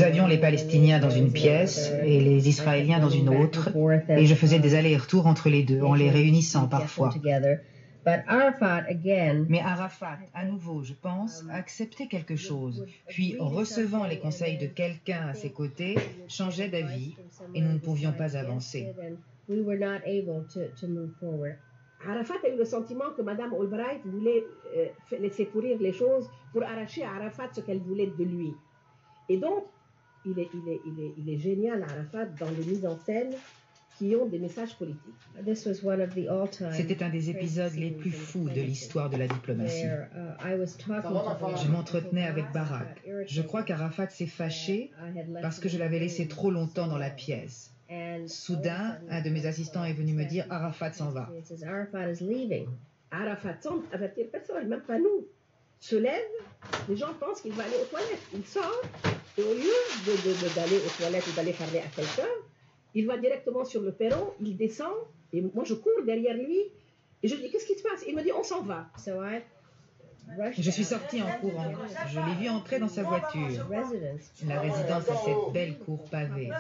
avions 0.03 0.27
les 0.27 0.39
Palestiniens 0.39 0.99
dans 0.99 1.11
une 1.11 1.31
pièce 1.31 1.93
et 2.05 2.21
les 2.21 2.49
Israéliens 2.49 3.01
dans 3.01 3.11
une 3.11 3.29
autre, 3.29 3.69
et 4.09 4.25
je 4.25 4.35
faisais 4.35 4.59
des 4.59 4.75
allers-retours 4.75 5.27
entre 5.27 5.51
les 5.51 5.63
deux, 5.63 5.83
en 5.83 5.95
les 5.95 6.09
réunissant 6.09 6.69
parfois. 6.69 7.13
Mais 8.05 8.25
Arafat, 8.27 10.19
à 10.35 10.45
nouveau, 10.45 10.83
je 10.83 10.95
pense, 10.95 11.45
acceptait 11.53 12.07
quelque 12.07 12.37
chose, 12.37 12.87
puis 13.09 13.37
recevant 13.39 14.07
les 14.07 14.19
conseils 14.19 14.57
de 14.57 14.67
quelqu'un 14.67 15.29
à 15.29 15.35
ses 15.35 15.51
côtés, 15.51 15.97
changeait 16.29 16.69
d'avis, 16.69 17.15
et 17.55 17.61
nous 17.61 17.75
ne 17.75 17.79
pouvions 17.79 18.13
pas 18.13 18.39
avancer. 18.39 18.89
Arafat 22.09 22.35
a 22.45 22.49
eu 22.49 22.57
le 22.57 22.65
sentiment 22.65 23.11
que 23.17 23.23
Mme 23.23 23.55
Albright 23.55 24.01
voulait 24.05 24.43
euh, 24.77 24.87
laisser 25.21 25.47
courir 25.47 25.79
les 25.79 25.93
choses 25.93 26.29
pour 26.53 26.63
arracher 26.63 27.05
à 27.05 27.13
Arafat 27.15 27.51
ce 27.55 27.61
qu'elle 27.61 27.81
voulait 27.81 28.13
de 28.19 28.25
lui. 28.25 28.55
Et 29.29 29.39
donc, 29.39 29.65
il 30.25 30.39
est, 30.39 30.49
il 30.55 30.69
est, 30.69 30.81
il 30.87 31.01
est, 31.01 31.13
il 31.19 31.31
est 31.31 31.39
génial, 31.39 31.83
Arafat, 31.83 32.27
dans 32.27 32.51
les 32.51 32.65
mises 32.65 32.87
en 32.87 32.97
scène 32.99 33.33
qui 33.99 34.17
ont 34.17 34.27
des 34.27 34.39
messages 34.39 34.77
politiques. 34.77 35.01
C'était 36.73 37.03
un 37.03 37.11
des 37.11 37.31
épisodes 37.31 37.75
les 37.75 37.91
plus 37.91 38.11
fous 38.11 38.49
de 38.49 38.61
l'histoire 38.61 39.11
de 39.11 39.17
la 39.17 39.27
diplomatie. 39.27 39.85
Uh, 39.85 40.65
je 41.63 41.71
m'entretenais 41.71 42.25
avec 42.25 42.51
Barak. 42.53 43.03
Je 43.27 43.43
crois 43.43 43.63
qu'Arafat 43.63 44.09
s'est 44.09 44.27
fâché 44.27 44.91
parce 45.41 45.59
que 45.59 45.69
je 45.69 45.79
l'avais 45.79 45.99
laissé 45.99 46.27
trop 46.27 46.51
longtemps 46.51 46.89
dans 46.89 46.99
la 46.99 47.11
pièce. 47.11 47.75
Soudain, 48.27 48.99
un 49.11 49.23
de 49.23 49.31
mes 49.31 49.47
assistants 49.47 49.85
est 49.85 49.93
venu 49.93 50.15
me 50.15 50.25
dire 50.25 50.47
Arafat 50.51 50.93
s'en 50.93 51.11
va. 51.11 51.31
Arafat 53.11 53.61
sans 53.61 53.83
avertir 53.93 54.27
personne, 54.33 54.69
même 54.69 54.81
pas 54.81 54.99
nous. 54.99 55.27
Se 55.83 55.97
lève, 55.97 56.31
les 56.89 56.97
gens 56.97 57.13
pensent 57.19 57.41
qu'il 57.41 57.53
va 57.55 57.65
aller 57.65 57.75
aux 57.83 57.87
toilettes. 57.87 58.23
Il 58.33 58.47
sort, 58.47 58.83
et 59.37 59.43
au 59.43 59.53
lieu 59.53 59.73
d'aller 60.55 60.77
aux 60.77 60.91
toilettes 60.97 61.27
ou 61.27 61.33
d'aller 61.33 61.53
parler 61.53 61.81
à 61.81 61.89
quelqu'un, 61.97 62.31
il 62.95 63.05
va 63.09 63.19
directement 63.19 63.65
sur 63.65 63.83
le 63.83 63.91
perron, 63.91 64.33
il 64.41 64.57
descend, 64.57 64.95
et 65.33 65.41
moi 65.41 65.65
je 65.65 65.75
cours 65.75 66.05
derrière 66.07 66.35
lui, 66.37 66.61
et 67.25 67.29
je 67.29 67.35
dis 67.35 67.51
Qu'est-ce 67.51 67.67
qui 67.67 67.75
se 67.75 67.83
passe? 67.83 68.05
Il 68.07 68.15
me 68.15 68.23
dit 68.23 68.31
On 68.33 68.45
s'en 68.45 68.63
va. 68.63 68.87
Je 70.57 70.71
suis 70.71 70.85
sortie 70.85 71.21
en 71.21 71.27
courant. 71.41 71.73
Je 72.09 72.21
l'ai 72.21 72.35
vu 72.41 72.49
entrer 72.49 72.79
dans 72.79 72.89
sa 72.89 73.03
voiture. 73.03 73.67
La 74.47 74.61
résidence 74.61 75.09
a 75.09 75.17
cette 75.17 75.53
belle 75.53 75.79
cour 75.79 76.05
pavée. 76.05 76.51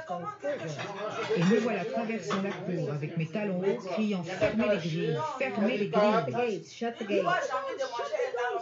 Et 1.36 1.40
me 1.40 1.58
voilà 1.60 1.84
traversant 1.84 2.42
la 2.42 2.50
cour 2.50 2.90
avec 2.90 3.16
mes 3.16 3.26
talons 3.26 3.60
hauts, 3.60 3.78
criant 3.92 4.22
Fermez 4.24 4.68
les 4.68 4.76
grilles, 4.78 5.18
fermez 5.38 5.78
les 5.78 5.88
grilles. 5.88 6.62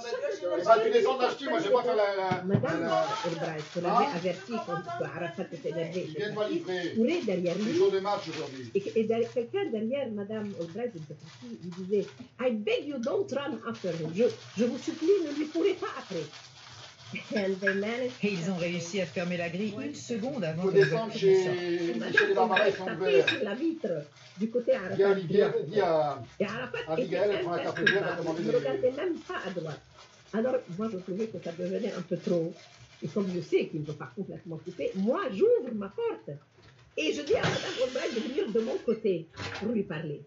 Shut 0.00 0.20
the 0.22 0.64
gate. 0.64 0.82
tu 0.84 0.90
descends 0.92 1.18
de 1.18 1.50
moi 1.50 1.58
je 1.58 1.64
vais 1.64 1.70
pas 1.70 1.82
faire 1.82 1.96
la. 1.96 2.42
Madame 2.44 2.90
Albright, 3.24 3.64
l'avais 3.76 4.16
averti 4.16 4.52
quand 4.66 5.04
Arafat 5.04 5.46
était 5.52 5.70
énervé. 5.70 6.08
courait 6.96 7.22
derrière 7.24 7.56
lui. 7.58 7.80
Et, 8.74 8.80
quelqu'un 9.34 9.70
derrière 9.72 10.10
Madame 10.10 10.52
Albright, 10.60 10.92
il 11.62 11.70
disait 11.70 12.06
I 12.40 12.50
beg 12.52 12.86
you 12.86 12.98
don't 12.98 13.30
run 13.32 13.58
after 13.68 13.90
him. 13.90 14.12
Je, 14.14 14.24
je 14.56 14.64
vous 14.64 14.78
supplie 14.78 15.08
ne 15.26 15.34
lui 15.36 15.48
courez 15.48 15.74
pas 15.74 15.88
après. 15.98 16.24
Et 18.22 18.32
ils 18.32 18.50
ont 18.50 18.56
réussi 18.56 19.00
à 19.00 19.06
fermer 19.06 19.36
la 19.36 19.48
grille 19.48 19.74
une 19.82 19.94
seconde 19.94 20.44
avant 20.44 20.66
de 20.66 20.72
descendre 20.72 21.12
chez 21.12 21.94
Barbaret 22.34 22.72
sur 22.72 23.44
la 23.44 23.54
vitre 23.54 23.88
du 24.38 24.48
côté 24.50 24.74
Arafat. 24.74 24.94
À 24.94 25.18
Et 26.38 26.44
Arafat 26.44 26.78
elle 26.98 27.40
prend 27.42 27.56
la 27.56 27.62
carte 27.62 27.80
Ne 27.80 28.56
regardez 28.56 28.92
même 28.92 29.18
pas 29.26 29.40
à 29.44 29.50
droite. 29.50 29.80
Alors, 30.32 30.56
moi, 30.78 30.88
je 30.92 30.98
trouvais 30.98 31.26
que 31.26 31.38
ça 31.42 31.52
devenait 31.52 31.92
un 31.92 32.02
peu 32.02 32.16
trop. 32.16 32.52
Et 33.02 33.08
comme 33.08 33.26
je 33.34 33.40
sais 33.40 33.66
qu'il 33.66 33.80
ne 33.80 33.86
peut 33.86 33.94
pas 33.94 34.10
complètement 34.14 34.58
couper, 34.58 34.92
moi, 34.96 35.22
j'ouvre 35.30 35.74
ma 35.74 35.88
porte. 35.88 36.30
Et 36.96 37.12
je 37.12 37.22
dis 37.22 37.34
à 37.34 37.42
Mme 37.42 37.54
Albright 37.84 38.14
de 38.14 38.20
venir 38.20 38.52
de 38.52 38.60
mon 38.60 38.76
côté 38.84 39.26
pour 39.58 39.72
lui 39.72 39.82
parler. 39.82 40.22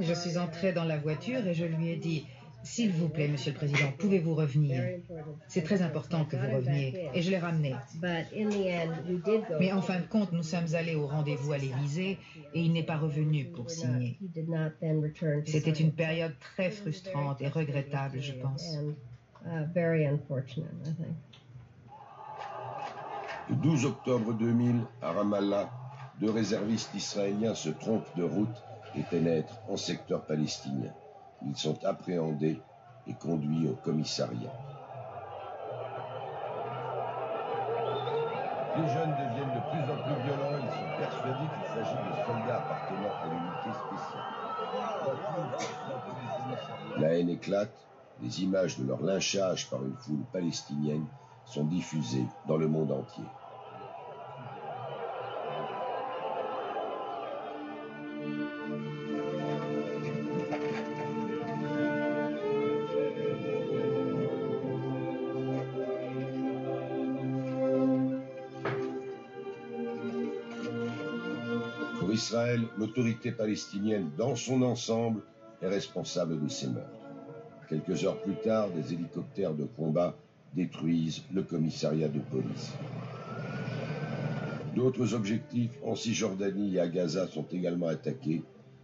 Je 0.00 0.14
suis 0.14 0.38
entrée 0.38 0.72
dans 0.72 0.84
la 0.84 0.98
voiture 0.98 1.46
et 1.46 1.54
je 1.54 1.64
lui 1.64 1.90
ai 1.90 1.96
dit 1.96 2.24
s'il 2.66 2.92
vous 2.92 3.08
plaît, 3.08 3.28
Monsieur 3.28 3.52
le 3.52 3.56
Président, 3.56 3.92
pouvez-vous 3.96 4.34
revenir? 4.34 4.82
C'est 5.46 5.62
très 5.62 5.82
important 5.82 6.24
que 6.24 6.36
vous 6.36 6.56
reveniez. 6.56 7.08
Et 7.14 7.22
je 7.22 7.30
l'ai 7.30 7.38
ramené. 7.38 7.74
Mais 9.60 9.72
en 9.72 9.82
fin 9.82 10.00
de 10.00 10.06
compte, 10.06 10.32
nous 10.32 10.42
sommes 10.42 10.74
allés 10.74 10.96
au 10.96 11.06
rendez-vous 11.06 11.52
à 11.52 11.58
l'Élysée 11.58 12.18
et 12.54 12.60
il 12.60 12.72
n'est 12.72 12.82
pas 12.82 12.96
revenu 12.96 13.46
pour 13.46 13.70
signer. 13.70 14.18
C'était 15.46 15.70
une 15.70 15.92
période 15.92 16.34
très 16.40 16.70
frustrante 16.70 17.40
et 17.40 17.48
regrettable, 17.48 18.20
je 18.20 18.32
pense. 18.32 18.76
Le 23.48 23.54
12 23.54 23.84
octobre 23.84 24.34
2000, 24.34 24.80
à 25.00 25.12
Ramallah, 25.12 25.70
deux 26.20 26.30
réservistes 26.30 26.92
israéliens 26.94 27.54
se 27.54 27.68
trompent 27.68 28.16
de 28.16 28.24
route 28.24 28.64
et 28.96 29.02
pénètrent 29.02 29.60
en 29.68 29.76
secteur 29.76 30.24
palestinien. 30.26 30.92
Ils 31.42 31.56
sont 31.56 31.84
appréhendés 31.84 32.62
et 33.06 33.14
conduits 33.14 33.68
au 33.68 33.74
commissariat. 33.74 34.52
Les 38.76 38.88
jeunes 38.88 39.12
deviennent 39.12 39.54
de 39.54 39.60
plus 39.70 39.90
en 39.90 39.96
plus 40.04 40.22
violents. 40.22 40.58
Ils 40.62 40.70
sont 40.70 40.90
persuadés 40.98 41.48
qu'il 41.54 41.66
s'agit 41.72 41.96
de 41.96 42.12
soldats 42.26 42.56
appartenant 42.56 43.14
à 43.22 43.26
l'unité 43.26 43.70
spéciale. 43.72 44.26
La 46.98 47.18
haine 47.18 47.30
éclate. 47.30 47.74
Les 48.22 48.42
images 48.42 48.78
de 48.78 48.86
leur 48.86 49.02
lynchage 49.02 49.68
par 49.68 49.84
une 49.84 49.96
foule 49.96 50.24
palestinienne 50.32 51.06
sont 51.44 51.64
diffusées 51.64 52.26
dans 52.46 52.56
le 52.56 52.66
monde 52.66 52.90
entier. 52.90 53.24
Israël, 72.26 72.62
l'autorité 72.76 73.30
palestinienne 73.30 74.10
dans 74.18 74.34
son 74.34 74.62
ensemble 74.62 75.20
est 75.62 75.68
responsable 75.68 76.42
de 76.42 76.48
ces 76.48 76.66
meurtres. 76.66 76.90
Quelques 77.68 78.02
heures 78.02 78.20
plus 78.20 78.34
tard, 78.34 78.68
des 78.70 78.92
hélicoptères 78.92 79.54
de 79.54 79.62
combat 79.62 80.12
détruisent 80.52 81.22
le 81.32 81.44
commissariat 81.44 82.08
de 82.08 82.18
police. 82.18 82.72
D'autres 84.74 85.14
objectifs 85.14 85.78
en 85.84 85.94
Cisjordanie 85.94 86.74
et 86.74 86.80
à 86.80 86.88
Gaza 86.88 87.28
sont 87.28 87.46
également 87.52 87.86
attaqués. 87.86 88.42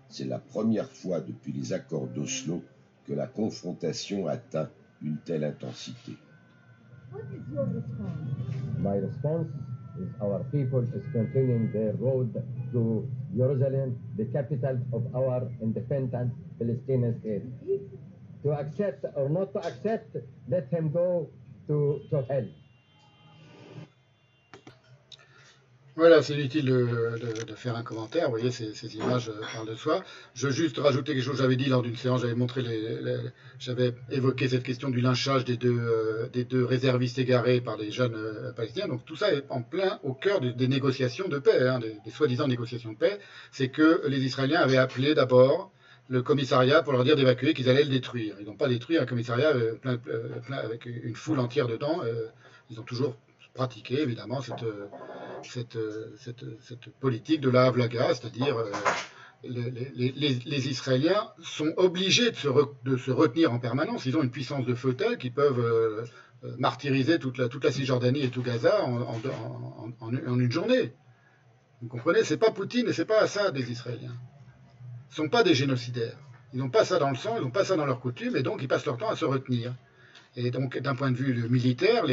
C'est 0.08 0.26
la 0.26 0.38
première 0.38 0.88
fois 0.88 1.18
depuis 1.18 1.52
les 1.52 1.72
accords 1.72 2.06
d'Oslo 2.06 2.62
que 3.08 3.12
la 3.12 3.26
confrontation 3.26 4.28
atteint 4.28 4.70
une 5.02 5.16
telle 5.16 5.42
intensité. 5.42 6.12
is 9.98 10.08
our 10.22 10.42
people 10.50 10.80
is 10.94 11.04
continuing 11.12 11.70
their 11.72 11.92
road 11.98 12.32
to 12.72 13.06
Jerusalem, 13.36 13.98
the 14.16 14.26
capital 14.26 14.78
of 14.92 15.14
our 15.14 15.48
independent 15.60 16.32
Palestinian 16.58 17.18
state. 17.20 17.42
To 18.44 18.52
accept 18.52 19.04
or 19.14 19.28
not 19.28 19.52
to 19.52 19.60
accept, 19.60 20.16
let 20.48 20.68
him 20.68 20.90
go 20.90 21.30
to, 21.68 22.00
to 22.10 22.22
hell. 22.22 22.48
Voilà, 25.94 26.22
c'est 26.22 26.32
inutile 26.32 26.64
de, 26.64 27.54
faire 27.54 27.76
un 27.76 27.82
commentaire. 27.82 28.24
Vous 28.24 28.30
voyez, 28.30 28.50
ces, 28.50 28.96
images 28.96 29.28
euh, 29.28 29.38
parlent 29.52 29.68
de 29.68 29.74
soi. 29.74 30.02
Je 30.34 30.46
veux 30.46 30.52
juste 30.52 30.78
rajouter 30.78 31.12
quelque 31.12 31.22
chose 31.22 31.36
que 31.36 31.42
j'avais 31.42 31.56
dit 31.56 31.66
lors 31.66 31.82
d'une 31.82 31.96
séance. 31.96 32.22
J'avais 32.22 32.34
montré, 32.34 32.62
les, 32.62 33.18
j'avais 33.58 33.94
évoqué 34.10 34.48
cette 34.48 34.62
question 34.62 34.88
du 34.88 35.02
lynchage 35.02 35.44
des 35.44 35.58
deux, 35.58 35.78
euh, 35.78 36.66
réservistes 36.66 37.18
égarés 37.18 37.60
par 37.60 37.76
des 37.76 37.90
jeunes 37.90 38.14
euh, 38.14 38.52
palestiniens. 38.52 38.88
Donc 38.88 39.04
tout 39.04 39.16
ça 39.16 39.34
est 39.34 39.44
en 39.50 39.60
plein 39.60 40.00
au 40.02 40.14
cœur 40.14 40.40
des, 40.40 40.66
négociations 40.66 41.28
de 41.28 41.38
paix, 41.38 41.68
hein, 41.68 41.78
des, 41.78 42.10
soi-disant 42.10 42.48
négociations 42.48 42.92
de 42.92 42.98
paix. 42.98 43.18
C'est 43.50 43.68
que 43.68 44.00
les 44.08 44.24
Israéliens 44.24 44.60
avaient 44.60 44.78
appelé 44.78 45.14
d'abord 45.14 45.70
le 46.08 46.22
commissariat 46.22 46.82
pour 46.82 46.94
leur 46.94 47.04
dire 47.04 47.16
d'évacuer, 47.16 47.52
qu'ils 47.52 47.68
allaient 47.68 47.84
le 47.84 47.90
détruire. 47.90 48.36
Ils 48.40 48.46
n'ont 48.46 48.56
pas 48.56 48.68
détruit 48.68 48.96
un 48.96 49.04
commissariat 49.04 49.52
plein, 49.82 49.98
plein, 49.98 50.56
avec 50.56 50.86
une 50.86 51.14
foule 51.14 51.38
entière 51.38 51.68
dedans. 51.68 52.00
Ils 52.70 52.80
ont 52.80 52.82
toujours 52.82 53.16
pratiqué, 53.54 54.00
évidemment, 54.00 54.40
cette, 54.40 54.64
cette, 55.46 55.78
cette, 56.18 56.90
politique 57.00 57.40
de 57.40 57.50
la 57.50 57.64
Havlaga, 57.64 58.14
c'est-à-dire 58.14 58.56
les, 59.44 59.90
les, 59.94 60.12
les, 60.12 60.68
Israéliens 60.68 61.30
sont 61.42 61.72
obligés 61.76 62.30
de 62.30 62.36
se, 62.96 63.10
retenir 63.10 63.52
en 63.52 63.58
permanence. 63.58 64.06
Ils 64.06 64.16
ont 64.16 64.22
une 64.22 64.30
puissance 64.30 64.64
de 64.64 64.74
fauteuil 64.74 65.18
qui 65.18 65.30
peuvent 65.30 66.08
martyriser 66.58 67.18
toute 67.18 67.38
la, 67.38 67.70
Cisjordanie 67.70 68.22
et 68.22 68.30
tout 68.30 68.42
Gaza 68.42 68.84
en, 68.84 69.20
une 70.10 70.52
journée. 70.52 70.92
Vous 71.80 71.88
comprenez? 71.88 72.22
C'est 72.24 72.36
pas 72.36 72.50
Poutine 72.50 72.88
et 72.88 72.92
c'est 72.92 73.04
pas 73.04 73.20
Assad 73.20 73.54
des 73.54 73.70
Israéliens 73.70 74.16
ne 75.12 75.16
sont 75.16 75.28
pas 75.28 75.42
des 75.42 75.54
génocidaires. 75.54 76.16
Ils 76.52 76.58
n'ont 76.58 76.70
pas 76.70 76.84
ça 76.84 76.98
dans 76.98 77.10
le 77.10 77.16
sang, 77.16 77.36
ils 77.36 77.42
n'ont 77.42 77.50
pas 77.50 77.64
ça 77.64 77.76
dans 77.76 77.86
leur 77.86 78.00
coutume, 78.00 78.36
et 78.36 78.42
donc 78.42 78.60
ils 78.62 78.68
passent 78.68 78.86
leur 78.86 78.96
temps 78.96 79.08
à 79.08 79.16
se 79.16 79.24
retenir. 79.24 79.74
Et 80.36 80.50
donc, 80.50 80.78
d'un 80.78 80.94
point 80.94 81.10
de 81.10 81.16
vue 81.16 81.48
militaire, 81.48 82.06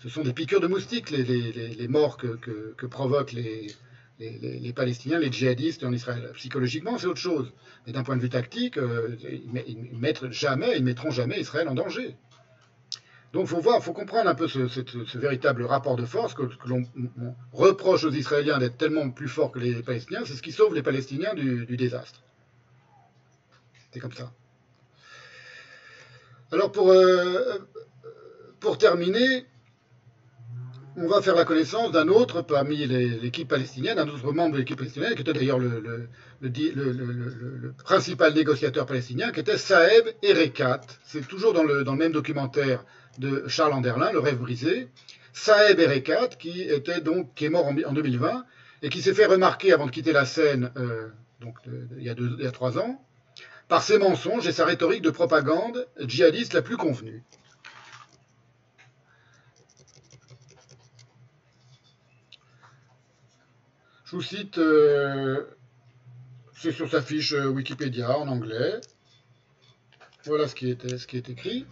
ce 0.00 0.08
sont 0.08 0.22
des 0.22 0.32
piqûres 0.32 0.60
de 0.60 0.66
moustiques, 0.66 1.10
les, 1.10 1.88
morts 1.88 2.16
que, 2.16 2.36
que, 2.36 2.74
que 2.76 2.86
provoquent 2.86 3.32
les, 3.32 4.72
Palestiniens, 4.74 5.20
les 5.20 5.30
djihadistes 5.30 5.84
en 5.84 5.92
Israël. 5.92 6.30
Psychologiquement, 6.34 6.98
c'est 6.98 7.06
autre 7.06 7.20
chose. 7.20 7.52
Mais 7.86 7.92
d'un 7.92 8.02
point 8.02 8.16
de 8.16 8.22
vue 8.22 8.30
tactique, 8.30 8.78
euh, 8.78 9.16
ils 9.22 9.98
ne 10.00 10.30
jamais, 10.32 10.76
ils 10.76 10.84
mettront 10.84 11.10
jamais 11.10 11.40
Israël 11.40 11.68
en 11.68 11.74
danger. 11.74 12.16
Donc, 13.32 13.46
faut 13.46 13.60
voir, 13.60 13.82
faut 13.82 13.92
comprendre 13.92 14.28
un 14.28 14.34
peu 14.34 14.48
ce, 14.48 15.18
véritable 15.18 15.62
rapport 15.64 15.96
de 15.96 16.06
force 16.06 16.34
que, 16.34 16.42
l'on 16.66 16.82
reproche 17.52 18.02
aux 18.04 18.12
Israéliens 18.12 18.58
d'être 18.58 18.76
tellement 18.76 19.10
plus 19.10 19.28
forts 19.28 19.52
que 19.52 19.60
les 19.60 19.82
Palestiniens. 19.82 20.22
C'est 20.24 20.34
ce 20.34 20.42
qui 20.42 20.52
sauve 20.52 20.74
les 20.74 20.82
Palestiniens 20.82 21.34
du 21.34 21.76
désastre. 21.76 22.22
C'est 23.92 24.00
comme 24.00 24.12
ça. 24.12 24.32
Alors, 26.52 26.70
pour, 26.70 26.90
euh, 26.90 27.58
pour 28.60 28.78
terminer, 28.78 29.46
on 30.96 31.08
va 31.08 31.20
faire 31.20 31.34
la 31.34 31.44
connaissance 31.44 31.90
d'un 31.92 32.08
autre 32.08 32.40
parmi 32.42 32.86
l'équipe 32.86 33.48
palestinienne, 33.48 33.98
un 33.98 34.08
autre 34.08 34.32
membre 34.32 34.54
de 34.54 34.58
l'équipe 34.58 34.78
palestinienne, 34.78 35.14
qui 35.14 35.22
était 35.22 35.32
d'ailleurs 35.32 35.58
le, 35.58 36.08
principal 37.84 38.32
négociateur 38.32 38.86
palestinien, 38.86 39.32
qui 39.32 39.40
était 39.40 39.58
Saeb 39.58 40.06
Erekat. 40.22 40.82
C'est 41.04 41.26
toujours 41.26 41.52
dans 41.52 41.64
le, 41.64 41.84
même 41.84 42.12
documentaire 42.12 42.84
de 43.18 43.44
Charles 43.48 43.72
Anderlin, 43.72 44.12
Le 44.12 44.20
rêve 44.20 44.38
brisé, 44.38 44.88
Saeb 45.32 45.80
Erekat, 45.80 46.28
qui, 46.38 46.62
était 46.62 47.00
donc, 47.00 47.34
qui 47.34 47.46
est 47.46 47.50
mort 47.50 47.66
en, 47.66 47.92
2020 47.92 48.44
et 48.82 48.88
qui 48.88 49.02
s'est 49.02 49.14
fait 49.14 49.26
remarquer 49.26 49.72
avant 49.72 49.86
de 49.86 49.90
quitter 49.90 50.12
la 50.12 50.24
scène 50.24 50.70
euh, 50.76 51.08
donc, 51.40 51.56
deux, 51.66 51.88
il 51.98 52.04
y 52.04 52.46
a 52.46 52.52
trois 52.52 52.78
ans, 52.78 53.05
par 53.68 53.82
ses 53.82 53.98
mensonges 53.98 54.46
et 54.46 54.52
sa 54.52 54.64
rhétorique 54.64 55.02
de 55.02 55.10
propagande 55.10 55.86
djihadiste 56.00 56.54
la 56.54 56.62
plus 56.62 56.76
convenue. 56.76 57.22
Je 64.04 64.12
vous 64.14 64.22
cite, 64.22 64.58
euh, 64.58 65.44
c'est 66.56 66.70
sur 66.70 66.88
sa 66.88 67.02
fiche 67.02 67.32
euh, 67.32 67.48
Wikipédia 67.48 68.16
en 68.16 68.28
anglais. 68.28 68.80
Voilà 70.26 70.46
ce 70.46 70.54
qui, 70.54 70.70
est 70.70 71.28
écrit. 71.28 71.66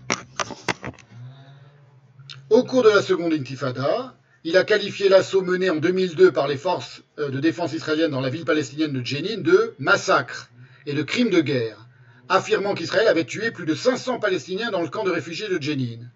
Au 2.50 2.64
cours 2.64 2.82
de 2.82 2.88
la 2.88 3.02
seconde 3.02 3.32
intifada, 3.32 4.16
il 4.42 4.56
a 4.56 4.64
qualifié 4.64 5.08
l'assaut 5.08 5.42
mené 5.42 5.70
en 5.70 5.76
2002 5.76 6.32
par 6.32 6.48
les 6.48 6.56
forces 6.56 7.02
euh, 7.20 7.30
de 7.30 7.38
défense 7.38 7.72
israéliennes 7.72 8.10
dans 8.10 8.20
la 8.20 8.30
ville 8.30 8.44
palestinienne 8.44 8.92
de 8.92 9.04
Jenin 9.04 9.38
de 9.38 9.74
massacre 9.78 10.50
et 10.86 10.92
de 10.92 11.02
crime 11.02 11.30
de 11.30 11.40
guerre, 11.40 11.83
affirmant 12.28 12.74
qu'Israël 12.74 13.08
avait 13.08 13.24
tué 13.24 13.50
plus 13.50 13.66
de 13.66 13.74
500 13.74 14.18
Palestiniens 14.18 14.70
dans 14.70 14.82
le 14.82 14.88
camp 14.88 15.04
de 15.04 15.10
réfugiés 15.10 15.48
de 15.48 15.60
Jenin. 15.60 16.08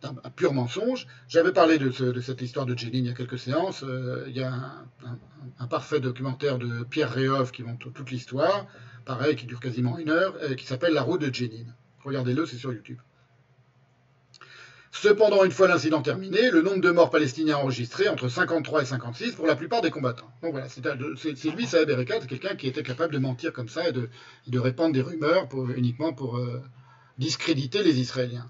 C'est 0.00 0.08
un, 0.08 0.30
pur 0.30 0.52
mensonge. 0.52 1.06
J'avais 1.28 1.52
parlé 1.52 1.78
de, 1.78 1.90
ce, 1.90 2.04
de, 2.04 2.20
cette 2.20 2.42
histoire 2.42 2.66
de 2.66 2.76
Jenin 2.76 2.98
il 2.98 3.06
y 3.06 3.10
a 3.10 3.14
quelques 3.14 3.38
séances. 3.38 3.82
Euh, 3.82 4.24
il 4.28 4.36
y 4.36 4.42
a 4.42 4.52
un, 5.58 5.66
parfait 5.66 6.00
documentaire 6.00 6.58
de 6.58 6.84
Pierre 6.84 7.10
Réhoff 7.10 7.50
qui 7.50 7.62
montre 7.62 7.90
toute 7.90 8.10
l'histoire, 8.10 8.66
pareil, 9.04 9.36
qui 9.36 9.46
dure 9.46 9.60
quasiment 9.60 9.98
une 9.98 10.10
heure, 10.10 10.34
et 10.44 10.56
qui 10.56 10.66
s'appelle 10.66 10.92
La 10.92 11.02
route 11.02 11.20
de 11.20 11.32
Jenin. 11.32 11.64
Regardez-le, 12.04 12.44
c'est 12.46 12.56
sur 12.56 12.72
YouTube. 12.72 12.98
Cependant, 14.92 15.44
une 15.44 15.50
fois 15.50 15.68
l'incident 15.68 16.00
terminé, 16.00 16.50
le 16.50 16.62
nombre 16.62 16.80
de 16.80 16.90
morts 16.90 17.10
palestiniens 17.10 17.56
enregistrés 17.56 18.08
entre 18.08 18.28
53 18.28 18.82
et 18.82 18.86
56 18.86 19.32
pour 19.32 19.46
la 19.46 19.56
plupart 19.56 19.82
des 19.82 19.90
combattants. 19.90 20.30
Donc 20.42 20.52
voilà, 20.52 20.68
c'est 20.68 21.50
lui, 21.50 21.66
Saeb 21.66 21.90
Erekat, 21.90 22.20
quelqu'un 22.20 22.56
qui 22.56 22.66
était 22.66 22.82
capable 22.82 23.12
de 23.12 23.18
mentir 23.18 23.52
comme 23.52 23.68
ça 23.68 23.88
et 23.88 23.92
de, 23.92 24.58
répandre 24.58 24.94
des 24.94 25.02
rumeurs 25.02 25.48
uniquement 25.76 26.12
pour 26.12 26.38
euh, 26.38 26.62
discréditer 27.18 27.82
les 27.82 28.00
Israéliens. 28.00 28.48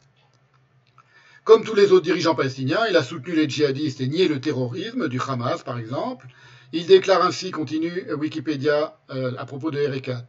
Comme 1.44 1.64
tous 1.64 1.74
les 1.74 1.92
autres 1.92 2.04
dirigeants 2.04 2.34
palestiniens, 2.34 2.86
il 2.90 2.96
a 2.96 3.02
soutenu 3.02 3.34
les 3.34 3.48
djihadistes 3.48 4.00
et 4.00 4.08
nié 4.08 4.26
le 4.26 4.40
terrorisme 4.40 5.08
du 5.08 5.20
Hamas, 5.20 5.62
par 5.62 5.78
exemple. 5.78 6.26
Il 6.72 6.86
déclare 6.86 7.24
ainsi, 7.24 7.52
continue 7.52 8.12
Wikipédia 8.12 8.98
euh, 9.10 9.32
à 9.38 9.46
propos 9.46 9.70
de 9.70 9.78
Erekat. 9.78 10.26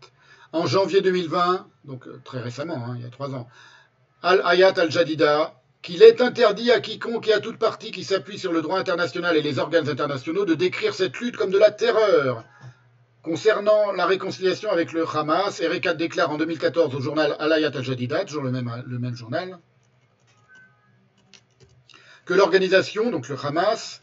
En 0.53 0.67
janvier 0.67 1.01
2020, 1.01 1.67
donc 1.85 2.07
euh, 2.07 2.21
très 2.23 2.39
récemment, 2.39 2.85
hein, 2.85 2.93
il 2.97 3.01
y 3.01 3.05
a 3.05 3.09
trois 3.09 3.33
ans, 3.33 3.47
Al-Hayat 4.21 4.73
al-Jadida, 4.77 5.59
qu'il 5.81 6.03
est 6.03 6.21
interdit 6.21 6.71
à 6.71 6.79
quiconque 6.79 7.27
et 7.27 7.33
à 7.33 7.39
toute 7.39 7.57
partie 7.57 7.91
qui 7.91 8.03
s'appuie 8.03 8.39
sur 8.39 8.51
le 8.51 8.61
droit 8.61 8.79
international 8.79 9.37
et 9.37 9.41
les 9.41 9.59
organes 9.59 9.89
internationaux 9.89 10.45
de 10.45 10.53
décrire 10.53 10.93
cette 10.93 11.17
lutte 11.19 11.37
comme 11.37 11.51
de 11.51 11.57
la 11.57 11.71
terreur. 11.71 12.43
Concernant 13.21 13.91
la 13.91 14.05
réconciliation 14.05 14.71
avec 14.71 14.93
le 14.93 15.05
Hamas, 15.07 15.59
Erekat 15.59 15.95
déclare 15.95 16.31
en 16.31 16.37
2014 16.37 16.95
au 16.95 17.01
journal 17.01 17.35
Alayat 17.39 17.71
al-Jadida, 17.75 18.25
toujours 18.25 18.43
le 18.43 18.51
même, 18.51 18.71
le 18.85 18.99
même 18.99 19.15
journal, 19.15 19.59
que 22.25 22.33
l'organisation, 22.33 23.09
donc 23.09 23.27
le 23.27 23.35
Hamas, 23.41 24.01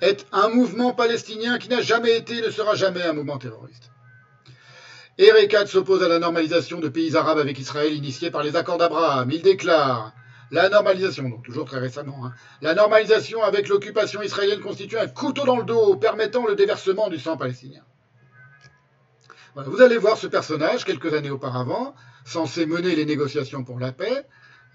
est 0.00 0.26
un 0.32 0.48
mouvement 0.48 0.92
palestinien 0.92 1.58
qui 1.58 1.68
n'a 1.68 1.80
jamais 1.80 2.16
été 2.16 2.38
et 2.38 2.42
ne 2.42 2.50
sera 2.50 2.74
jamais 2.74 3.02
un 3.02 3.12
mouvement 3.12 3.38
terroriste. 3.38 3.90
Erekat 5.16 5.66
s'oppose 5.66 6.02
à 6.02 6.08
la 6.08 6.18
normalisation 6.18 6.80
de 6.80 6.88
pays 6.88 7.16
arabes 7.16 7.38
avec 7.38 7.58
Israël 7.58 7.94
initiée 7.94 8.30
par 8.30 8.42
les 8.42 8.56
accords 8.56 8.78
d'Abraham. 8.78 9.30
Il 9.30 9.42
déclare 9.42 10.12
la 10.54 10.68
normalisation, 10.68 11.28
donc 11.28 11.42
toujours 11.44 11.64
très 11.64 11.80
récemment, 11.80 12.26
hein, 12.26 12.32
la 12.62 12.74
normalisation 12.74 13.42
avec 13.42 13.68
l'occupation 13.68 14.22
israélienne 14.22 14.60
constitue 14.60 14.96
un 14.96 15.08
couteau 15.08 15.44
dans 15.44 15.56
le 15.56 15.64
dos 15.64 15.96
permettant 15.96 16.46
le 16.46 16.54
déversement 16.54 17.08
du 17.08 17.18
sang 17.18 17.36
palestinien. 17.36 17.82
Vous 19.56 19.80
allez 19.80 19.98
voir 19.98 20.16
ce 20.16 20.28
personnage 20.28 20.84
quelques 20.84 21.12
années 21.12 21.30
auparavant, 21.30 21.94
censé 22.24 22.66
mener 22.66 22.94
les 22.94 23.04
négociations 23.04 23.64
pour 23.64 23.80
la 23.80 23.92
paix. 23.92 24.26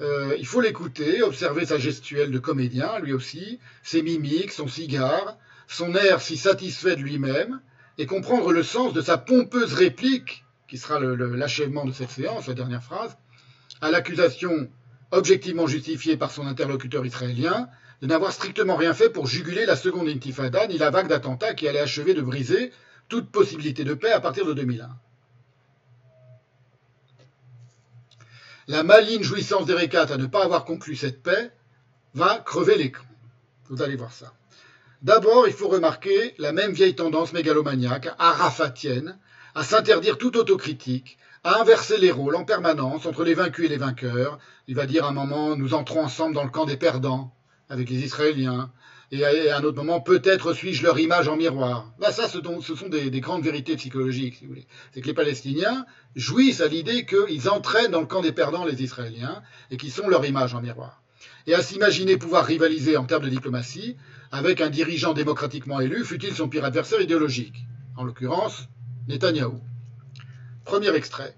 Euh, 0.01 0.35
il 0.37 0.45
faut 0.45 0.61
l'écouter, 0.61 1.21
observer 1.21 1.65
sa 1.65 1.77
gestuelle 1.77 2.31
de 2.31 2.39
comédien, 2.39 2.99
lui 2.99 3.13
aussi, 3.13 3.59
ses 3.83 4.01
mimiques, 4.01 4.51
son 4.51 4.67
cigare, 4.67 5.37
son 5.67 5.95
air 5.95 6.21
si 6.21 6.35
satisfait 6.35 6.95
de 6.95 7.01
lui-même, 7.01 7.61
et 7.97 8.05
comprendre 8.05 8.51
le 8.51 8.63
sens 8.63 8.93
de 8.93 9.01
sa 9.01 9.17
pompeuse 9.17 9.73
réplique, 9.73 10.45
qui 10.67 10.77
sera 10.77 10.99
l'achèvement 10.99 11.85
de 11.85 11.91
cette 11.91 12.11
séance, 12.11 12.47
la 12.47 12.53
dernière 12.53 12.83
phrase, 12.83 13.17
à 13.81 13.91
l'accusation 13.91 14.69
objectivement 15.11 15.67
justifiée 15.67 16.17
par 16.17 16.31
son 16.31 16.47
interlocuteur 16.47 17.05
israélien, 17.05 17.69
de 18.01 18.07
n'avoir 18.07 18.31
strictement 18.31 18.75
rien 18.75 18.93
fait 18.93 19.09
pour 19.09 19.27
juguler 19.27 19.65
la 19.65 19.75
seconde 19.75 20.07
intifada 20.07 20.67
ni 20.67 20.77
la 20.77 20.89
vague 20.89 21.07
d'attentats 21.07 21.53
qui 21.53 21.67
allait 21.67 21.79
achever 21.79 22.13
de 22.13 22.21
briser 22.21 22.71
toute 23.09 23.29
possibilité 23.31 23.83
de 23.83 23.93
paix 23.93 24.11
à 24.11 24.19
partir 24.19 24.45
de 24.45 24.53
2001. 24.53 24.89
La 28.67 28.83
maligne 28.83 29.23
jouissance 29.23 29.65
d'Erekat 29.65 30.13
à 30.13 30.17
ne 30.17 30.27
pas 30.27 30.43
avoir 30.43 30.63
conclu 30.63 30.95
cette 30.95 31.23
paix 31.23 31.51
va 32.13 32.37
crever 32.37 32.77
l'écran. 32.77 33.05
Vous 33.67 33.81
allez 33.81 33.95
voir 33.95 34.13
ça. 34.13 34.33
D'abord, 35.01 35.47
il 35.47 35.53
faut 35.53 35.69
remarquer 35.69 36.35
la 36.37 36.51
même 36.51 36.73
vieille 36.73 36.95
tendance 36.95 37.33
mégalomaniaque, 37.33 38.09
arafatienne, 38.19 39.17
à 39.55 39.63
s'interdire 39.63 40.17
toute 40.17 40.35
autocritique, 40.35 41.17
à 41.43 41.61
inverser 41.61 41.97
les 41.97 42.11
rôles 42.11 42.35
en 42.35 42.43
permanence 42.43 43.05
entre 43.05 43.23
les 43.23 43.33
vaincus 43.33 43.65
et 43.65 43.69
les 43.69 43.77
vainqueurs. 43.77 44.39
Il 44.67 44.75
va 44.75 44.85
dire 44.85 45.05
à 45.05 45.09
un 45.09 45.13
moment, 45.13 45.55
nous 45.55 45.73
entrons 45.73 46.03
ensemble 46.03 46.35
dans 46.35 46.43
le 46.43 46.49
camp 46.49 46.65
des 46.65 46.77
perdants 46.77 47.33
avec 47.69 47.89
les 47.89 48.03
Israéliens. 48.03 48.71
Et 49.11 49.25
à 49.25 49.57
un 49.57 49.63
autre 49.63 49.77
moment, 49.77 50.01
peut-être 50.01 50.53
suis-je 50.53 50.83
leur 50.83 50.99
image 50.99 51.27
en 51.27 51.35
miroir. 51.35 51.91
Là, 51.99 52.11
ça, 52.11 52.27
ce 52.27 52.75
sont 52.75 52.89
des, 52.89 53.09
des 53.09 53.21
grandes 53.21 53.43
vérités 53.43 53.75
psychologiques, 53.75 54.35
si 54.35 54.45
vous 54.45 54.49
voulez. 54.49 54.67
C'est 54.93 55.01
que 55.01 55.07
les 55.07 55.15
Palestiniens 55.15 55.85
jouissent 56.15 56.61
à 56.61 56.67
l'idée 56.67 57.07
qu'ils 57.07 57.49
entraînent 57.49 57.89
dans 57.89 58.01
le 58.01 58.05
camp 58.05 58.21
des 58.21 58.31
perdants 58.31 58.65
les 58.65 58.83
Israéliens 58.83 59.41
et 59.71 59.77
qu'ils 59.77 59.91
sont 59.91 60.07
leur 60.07 60.23
image 60.25 60.53
en 60.53 60.61
miroir. 60.61 61.01
Et 61.47 61.55
à 61.55 61.63
s'imaginer 61.63 62.17
pouvoir 62.17 62.45
rivaliser 62.45 62.97
en 62.97 63.05
termes 63.05 63.23
de 63.23 63.29
diplomatie 63.29 63.97
avec 64.31 64.61
un 64.61 64.69
dirigeant 64.69 65.13
démocratiquement 65.13 65.79
élu, 65.79 66.05
fut-il 66.05 66.35
son 66.35 66.47
pire 66.47 66.65
adversaire 66.65 67.01
idéologique. 67.01 67.65
En 67.97 68.03
l'occurrence, 68.03 68.67
Netanyahou. 69.07 69.59
Premier 70.69 70.93
extrait. 70.95 71.33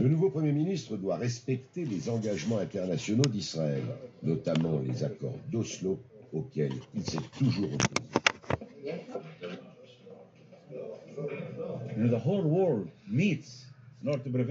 Le 0.00 0.08
nouveau 0.08 0.28
Premier 0.28 0.50
ministre 0.50 0.96
doit 0.96 1.16
respecter 1.16 1.84
les 1.84 2.10
engagements 2.10 2.58
internationaux 2.58 3.26
d'Israël, 3.26 3.84
notamment 4.24 4.80
les 4.84 5.04
accords 5.04 5.38
d'Oslo 5.52 6.00
auxquels 6.32 6.74
il 6.96 7.04
s'est 7.04 7.18
toujours 7.38 7.72
opposé. 7.72 8.00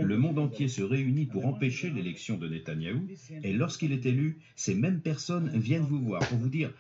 Le 0.02 0.18
monde 0.18 0.40
entier 0.40 0.70
se 0.70 0.82
réunit 0.82 1.26
pour 1.26 1.46
empêcher 1.46 1.90
l'élection 1.90 2.38
de 2.38 2.48
Netanyahou, 2.48 3.06
et 3.44 3.52
lorsqu'il 3.52 3.92
est 3.92 4.06
élu, 4.06 4.40
ces 4.56 4.76
mêmes 4.76 5.02
personnes 5.02 5.50
viennent 5.60 5.84
vous 5.84 6.00
voir 6.00 6.26
pour 6.30 6.38
vous 6.38 6.48
dire 6.50 6.72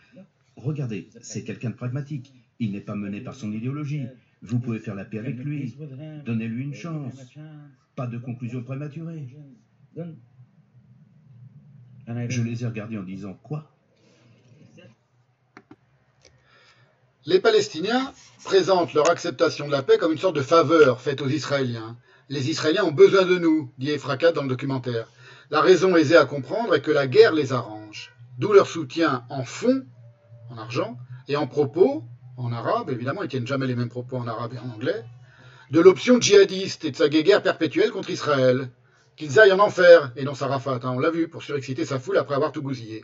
Regardez, 0.61 1.09
c'est 1.21 1.43
quelqu'un 1.43 1.69
de 1.69 1.75
pragmatique, 1.75 2.33
il 2.59 2.71
n'est 2.71 2.81
pas 2.81 2.95
mené 2.95 3.21
par 3.21 3.35
son 3.35 3.51
idéologie, 3.51 4.03
vous 4.41 4.59
pouvez 4.59 4.79
faire 4.79 4.95
la 4.95 5.05
paix 5.05 5.19
avec 5.19 5.37
lui, 5.37 5.75
donnez-lui 6.25 6.63
une 6.63 6.73
chance, 6.73 7.13
pas 7.95 8.07
de 8.07 8.17
conclusion 8.17 8.61
prématurée. 8.61 9.27
Je 12.27 12.41
les 12.41 12.63
ai 12.63 12.67
regardés 12.67 12.97
en 12.97 13.03
disant 13.03 13.33
Quoi? 13.33 13.71
Les 17.25 17.39
Palestiniens 17.39 18.13
présentent 18.43 18.93
leur 18.93 19.09
acceptation 19.09 19.67
de 19.67 19.71
la 19.71 19.83
paix 19.83 19.97
comme 19.97 20.11
une 20.11 20.17
sorte 20.17 20.35
de 20.35 20.41
faveur 20.41 20.99
faite 20.99 21.21
aux 21.21 21.27
Israéliens. 21.27 21.97
Les 22.29 22.49
Israéliens 22.49 22.85
ont 22.85 22.91
besoin 22.91 23.25
de 23.25 23.37
nous, 23.37 23.71
dit 23.77 23.91
Efrakat 23.91 24.31
dans 24.31 24.43
le 24.43 24.49
documentaire. 24.49 25.07
La 25.51 25.61
raison 25.61 25.95
aisée 25.95 26.15
à 26.15 26.25
comprendre 26.25 26.75
est 26.75 26.81
que 26.81 26.91
la 26.91 27.07
guerre 27.07 27.33
les 27.33 27.53
arrange. 27.53 28.13
D'où 28.37 28.53
leur 28.53 28.67
soutien 28.67 29.25
en 29.29 29.43
fond, 29.43 29.85
en 30.49 30.57
argent, 30.57 30.97
et 31.27 31.35
en 31.35 31.47
propos, 31.47 32.03
en 32.37 32.51
arabe, 32.51 32.89
évidemment, 32.89 33.23
ils 33.23 33.29
tiennent 33.29 33.47
jamais 33.47 33.67
les 33.67 33.75
mêmes 33.75 33.89
propos 33.89 34.17
en 34.17 34.27
arabe 34.27 34.53
et 34.53 34.59
en 34.59 34.69
anglais, 34.69 35.03
de 35.71 35.79
l'option 35.79 36.19
djihadiste 36.19 36.85
et 36.85 36.91
de 36.91 36.95
sa 36.95 37.09
guerre 37.09 37.43
perpétuelle 37.43 37.91
contre 37.91 38.09
Israël. 38.09 38.69
Qu'ils 39.15 39.39
aillent 39.39 39.51
en 39.51 39.59
enfer, 39.59 40.13
et 40.15 40.23
non 40.23 40.33
Sarafat, 40.33 40.79
hein, 40.83 40.93
on 40.95 40.99
l'a 40.99 41.11
vu, 41.11 41.27
pour 41.27 41.43
surexciter 41.43 41.85
sa 41.85 41.99
foule 41.99 42.17
après 42.17 42.35
avoir 42.35 42.51
tout 42.51 42.61
bousillé. 42.61 43.03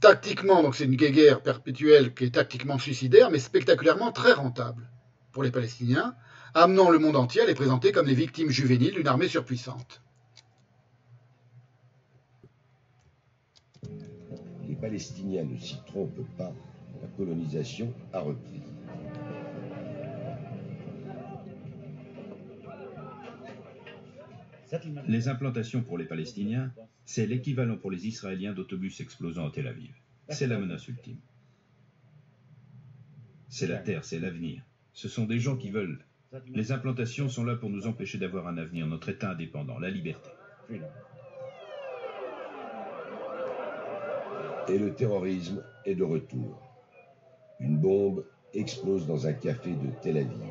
Tactiquement, 0.00 0.62
donc 0.62 0.74
c'est 0.74 0.84
une 0.84 0.96
guerre 0.96 1.42
perpétuelle 1.42 2.14
qui 2.14 2.24
est 2.24 2.34
tactiquement 2.34 2.78
suicidaire, 2.78 3.30
mais 3.30 3.38
spectaculairement 3.38 4.12
très 4.12 4.32
rentable 4.32 4.90
pour 5.32 5.42
les 5.42 5.50
Palestiniens, 5.50 6.14
amenant 6.54 6.90
le 6.90 6.98
monde 6.98 7.16
entier 7.16 7.42
à 7.42 7.46
les 7.46 7.54
présenter 7.54 7.92
comme 7.92 8.06
les 8.06 8.14
victimes 8.14 8.50
juvéniles 8.50 8.94
d'une 8.94 9.08
armée 9.08 9.28
surpuissante. 9.28 10.00
Palestiniens 14.86 15.42
ne 15.42 15.56
s'y 15.56 15.82
trompent 15.84 16.24
pas, 16.38 16.54
la 17.02 17.08
colonisation 17.16 17.92
a 18.12 18.20
repris. 18.20 18.60
Les 25.08 25.26
implantations 25.26 25.82
pour 25.82 25.98
les 25.98 26.04
Palestiniens, 26.04 26.72
c'est 27.04 27.26
l'équivalent 27.26 27.76
pour 27.76 27.90
les 27.90 28.06
Israéliens 28.06 28.52
d'autobus 28.52 29.00
explosant 29.00 29.48
à 29.48 29.50
Tel 29.50 29.66
Aviv. 29.66 29.92
C'est 30.28 30.46
la 30.46 30.56
menace 30.56 30.86
ultime. 30.86 31.18
C'est 33.48 33.66
la 33.66 33.78
terre, 33.78 34.04
c'est 34.04 34.20
l'avenir. 34.20 34.62
Ce 34.92 35.08
sont 35.08 35.24
des 35.24 35.40
gens 35.40 35.56
qui 35.56 35.70
veulent. 35.70 35.98
Les 36.54 36.70
implantations 36.70 37.28
sont 37.28 37.42
là 37.42 37.56
pour 37.56 37.70
nous 37.70 37.88
empêcher 37.88 38.18
d'avoir 38.18 38.46
un 38.46 38.56
avenir, 38.56 38.86
notre 38.86 39.08
État 39.08 39.32
indépendant, 39.32 39.80
la 39.80 39.90
liberté. 39.90 40.30
Et 44.68 44.78
le 44.78 44.94
terrorisme 44.94 45.62
est 45.84 45.94
de 45.94 46.02
retour. 46.02 46.60
Une 47.60 47.78
bombe 47.78 48.24
explose 48.52 49.06
dans 49.06 49.26
un 49.26 49.32
café 49.32 49.70
de 49.70 49.88
Tel 50.02 50.16
Aviv. 50.16 50.50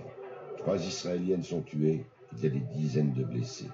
Trois 0.58 0.78
Israéliennes 0.78 1.44
sont 1.44 1.62
tuées, 1.62 2.06
il 2.34 2.44
y 2.44 2.48
a 2.48 2.50
des 2.50 2.64
dizaines 2.74 3.14
de 3.14 3.24
blessés. 3.24 3.70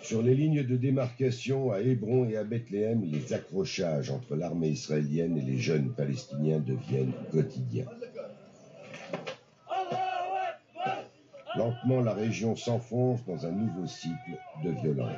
Sur 0.00 0.22
les 0.22 0.34
lignes 0.34 0.64
de 0.64 0.76
démarcation 0.76 1.70
à 1.70 1.80
Hébron 1.80 2.28
et 2.28 2.36
à 2.36 2.44
Bethléem, 2.44 3.04
les 3.04 3.32
accrochages 3.32 4.10
entre 4.10 4.36
l'armée 4.36 4.70
israélienne 4.70 5.36
et 5.36 5.42
les 5.42 5.58
jeunes 5.58 5.92
palestiniens 5.92 6.60
deviennent 6.60 7.12
quotidiens. 7.30 7.86
Lentement, 11.60 12.00
la 12.00 12.14
région 12.14 12.56
s'enfonce 12.56 13.22
dans 13.26 13.44
un 13.44 13.50
nouveau 13.50 13.86
cycle 13.86 14.38
de 14.64 14.70
violence. 14.70 15.10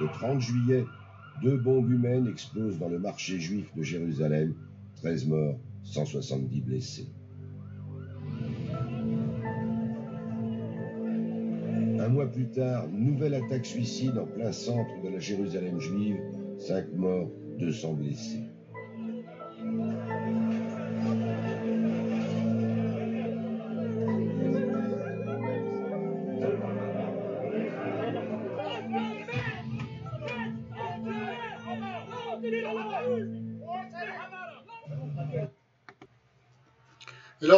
Le 0.00 0.08
30 0.10 0.40
juillet, 0.40 0.86
deux 1.42 1.58
bombes 1.58 1.90
humaines 1.90 2.28
explosent 2.28 2.78
dans 2.78 2.88
le 2.88 2.98
marché 2.98 3.38
juif 3.38 3.70
de 3.76 3.82
Jérusalem, 3.82 4.54
13 5.02 5.26
morts, 5.26 5.58
170 5.82 6.62
blessés. 6.62 7.12
Plus 12.32 12.48
tard, 12.48 12.88
nouvelle 12.90 13.34
attaque 13.34 13.66
suicide 13.66 14.18
en 14.18 14.26
plein 14.26 14.52
centre 14.52 15.02
de 15.02 15.08
la 15.08 15.18
Jérusalem 15.18 15.78
juive, 15.78 16.18
5 16.58 16.92
morts, 16.94 17.30
200 17.58 17.92
blessés. 17.94 18.40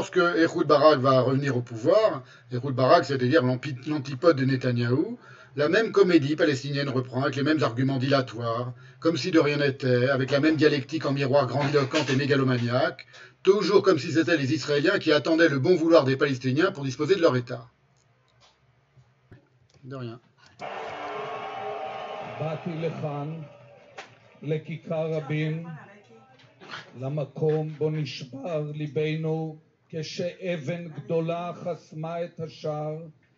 Lorsque 0.04 0.37
Ehud 0.37 0.67
Barak 0.67 0.99
va 0.99 1.20
revenir 1.22 1.56
au 1.56 1.62
pouvoir, 1.62 2.22
Ehud 2.53 2.74
Barak, 2.74 3.06
c'est-à-dire 3.06 3.42
l'antipode 3.42 4.37
de 4.37 4.44
Netanyahou, 4.44 5.19
la 5.56 5.69
même 5.69 5.92
comédie 5.92 6.37
palestinienne 6.37 6.90
reprend 6.90 7.22
avec 7.22 7.37
les 7.37 7.42
mêmes 7.42 7.62
arguments 7.62 7.97
dilatoires, 7.97 8.74
comme 9.01 9.17
si 9.17 9.31
de 9.31 9.38
rien 9.38 9.56
n'était, 9.56 10.10
avec 10.10 10.31
la 10.31 10.40
même 10.40 10.56
dialectique 10.56 11.06
en 11.06 11.12
miroir 11.12 11.47
grandiloquente 11.47 12.10
et 12.10 12.17
mégalomaniaque, 12.17 13.06
toujours 13.42 13.83
comme 13.83 13.99
si 13.99 14.12
c'était 14.12 14.37
les 14.37 14.53
Israéliens 14.53 14.99
qui 14.99 15.10
attendaient 15.10 15.49
le 15.49 15.58
bon 15.58 15.74
vouloir 15.74 16.04
des 16.04 16.17
Palestiniens 16.17 16.70
pour 16.70 16.85
disposer 16.85 17.15
de 17.15 17.22
leur 17.22 17.37
État. 17.37 17.67
De 19.85 19.97
rien. 19.97 20.20
כשאבן 30.01 30.89
גדולה 30.89 31.53
חסמה 31.55 32.25
את 32.25 32.41
השער 32.41 32.97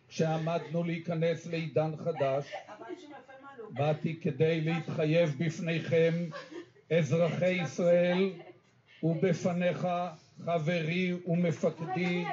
שעמדנו 0.09 0.83
להיכנס 0.83 1.47
לעידן 1.47 1.91
חדש. 1.97 2.53
באתי 3.69 4.19
כדי 4.21 4.61
להתחייב 4.61 5.35
בפניכם, 5.39 6.13
אזרחי 6.97 7.51
ישראל, 7.51 8.33
ובפניך, 9.03 9.87
חברי 10.45 11.13
ומפקדי 11.27 12.25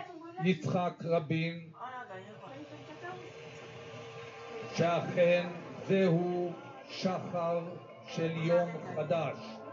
יצחק 0.45 0.93
רבין, 1.05 1.61
שאכן 4.77 5.47
זהו 5.89 6.53
שחר 6.89 7.61
של 8.07 8.31
יום 8.37 8.69
חדש. 8.97 9.64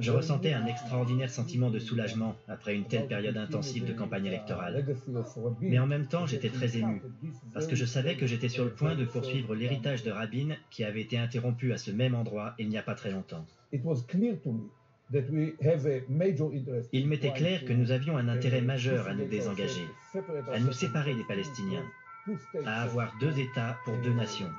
Je 0.00 0.10
ressentais 0.10 0.52
un 0.52 0.66
extraordinaire 0.66 1.30
sentiment 1.30 1.70
de 1.70 1.78
soulagement 1.78 2.36
après 2.46 2.74
une 2.74 2.84
telle 2.84 3.06
période 3.06 3.36
intensive 3.36 3.86
de 3.86 3.92
campagne 3.92 4.26
électorale. 4.26 4.84
Mais 5.60 5.78
en 5.78 5.86
même 5.86 6.06
temps, 6.06 6.26
j'étais 6.26 6.50
très 6.50 6.76
ému, 6.76 7.00
parce 7.52 7.66
que 7.66 7.76
je 7.76 7.84
savais 7.84 8.16
que 8.16 8.26
j'étais 8.26 8.48
sur 8.48 8.64
le 8.64 8.70
point 8.70 8.94
de 8.94 9.04
poursuivre 9.04 9.54
l'héritage 9.54 10.02
de 10.02 10.10
Rabin 10.10 10.56
qui 10.70 10.84
avait 10.84 11.00
été 11.00 11.18
interrompu 11.18 11.72
à 11.72 11.78
ce 11.78 11.90
même 11.90 12.14
endroit 12.14 12.54
il 12.58 12.68
n'y 12.68 12.78
a 12.78 12.82
pas 12.82 12.94
très 12.94 13.10
longtemps. 13.10 13.46
Il 16.92 17.06
m'était 17.06 17.32
clair 17.32 17.64
que 17.64 17.72
nous 17.72 17.90
avions 17.90 18.16
un 18.16 18.28
intérêt 18.28 18.62
majeur 18.62 19.08
à 19.08 19.14
nous 19.14 19.26
désengager, 19.26 19.86
à 20.52 20.60
nous 20.60 20.72
séparer 20.72 21.14
des 21.14 21.24
Palestiniens, 21.24 21.84
à 22.64 22.82
avoir 22.82 23.14
deux 23.20 23.38
États 23.38 23.76
pour 23.84 23.96
deux 23.98 24.14
nations. 24.14 24.50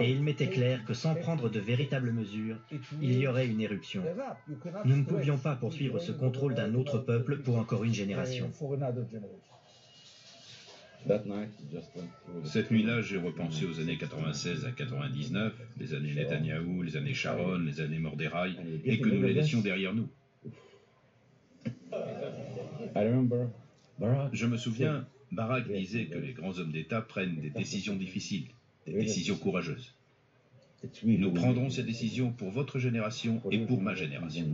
Et 0.00 0.10
il 0.10 0.22
m'était 0.22 0.48
clair 0.48 0.84
que 0.84 0.94
sans 0.94 1.14
prendre 1.14 1.48
de 1.48 1.60
véritables 1.60 2.12
mesures, 2.12 2.56
il 3.00 3.18
y 3.18 3.26
aurait 3.26 3.46
une 3.46 3.60
éruption. 3.60 4.02
Nous 4.84 4.96
ne 4.96 5.04
pouvions 5.04 5.38
pas 5.38 5.56
poursuivre 5.56 5.98
ce 5.98 6.12
contrôle 6.12 6.54
d'un 6.54 6.74
autre 6.74 6.98
peuple 6.98 7.38
pour 7.38 7.56
encore 7.56 7.84
une 7.84 7.94
génération. 7.94 8.50
Cette 12.44 12.70
nuit-là, 12.70 13.00
j'ai 13.00 13.16
repensé 13.16 13.64
aux 13.64 13.80
années 13.80 13.96
96 13.96 14.66
à 14.66 14.72
99, 14.72 15.54
les 15.78 15.94
années 15.94 16.14
Netanyahou, 16.14 16.82
les 16.82 16.96
années 16.96 17.14
Sharon, 17.14 17.58
les 17.58 17.80
années 17.80 17.98
Morderaï, 17.98 18.56
et 18.84 19.00
que 19.00 19.08
nous 19.08 19.22
les 19.22 19.32
laissions 19.32 19.60
derrière 19.60 19.94
nous. 19.94 20.08
Je 24.32 24.46
me 24.46 24.56
souviens, 24.56 25.06
Barak 25.32 25.70
disait 25.70 26.06
que 26.06 26.18
les 26.18 26.32
grands 26.32 26.58
hommes 26.58 26.72
d'État 26.72 27.02
prennent 27.02 27.36
des 27.40 27.50
décisions 27.50 27.96
difficiles, 27.96 28.46
des 28.86 28.92
décisions 28.94 29.36
courageuses. 29.36 29.94
Nous 31.04 31.32
prendrons 31.32 31.70
ces 31.70 31.82
décisions 31.82 32.32
pour 32.32 32.50
votre 32.50 32.78
génération 32.78 33.40
et 33.50 33.58
pour 33.58 33.80
ma 33.80 33.94
génération. 33.94 34.46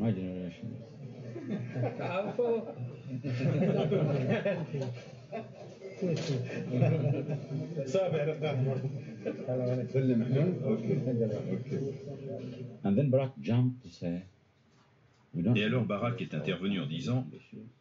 Et 15.55 15.65
alors 15.65 15.85
Barak 15.85 16.21
est 16.23 16.35
intervenu 16.35 16.81
en 16.81 16.87
disant 16.87 17.29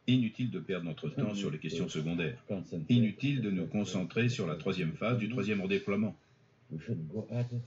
Inutile 0.07 0.51
de 0.51 0.59
perdre 0.59 0.85
notre 0.85 1.09
temps 1.09 1.33
sur 1.33 1.51
les 1.51 1.57
questions 1.57 1.87
secondaires. 1.87 2.37
Inutile 2.89 3.41
de 3.41 3.49
nous 3.49 3.65
concentrer 3.65 4.29
sur 4.29 4.47
la 4.47 4.55
troisième 4.55 4.93
phase 4.93 5.17
du 5.17 5.29
troisième 5.29 5.61
redéploiement. 5.61 6.15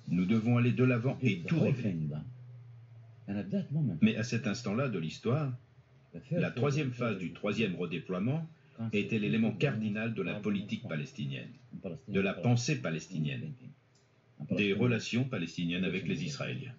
Nous 0.08 0.26
devons 0.26 0.58
aller 0.58 0.72
de 0.72 0.85
l'avant 0.85 1.19
et 1.22 1.40
tout 1.40 1.60
régler. 1.60 1.94
Mais 4.01 4.17
à 4.17 4.22
cet 4.22 4.47
instant-là 4.47 4.88
de 4.88 4.99
l'histoire, 4.99 5.53
la 6.31 6.51
troisième 6.51 6.92
phase 6.92 7.19
du 7.19 7.33
troisième 7.33 7.74
redéploiement 7.76 8.47
était 8.92 9.19
l'élément 9.19 9.53
cardinal 9.53 10.15
de 10.15 10.22
la 10.22 10.35
politique 10.35 10.87
palestinienne, 10.88 11.51
de 12.08 12.21
la 12.21 12.35
pensée 12.35 12.81
palestinienne, 12.81 13.53
des 14.51 14.72
relations 14.72 15.24
palestiniennes 15.24 15.85
avec 15.85 16.06
les 16.06 16.24
Israéliens. 16.24 16.74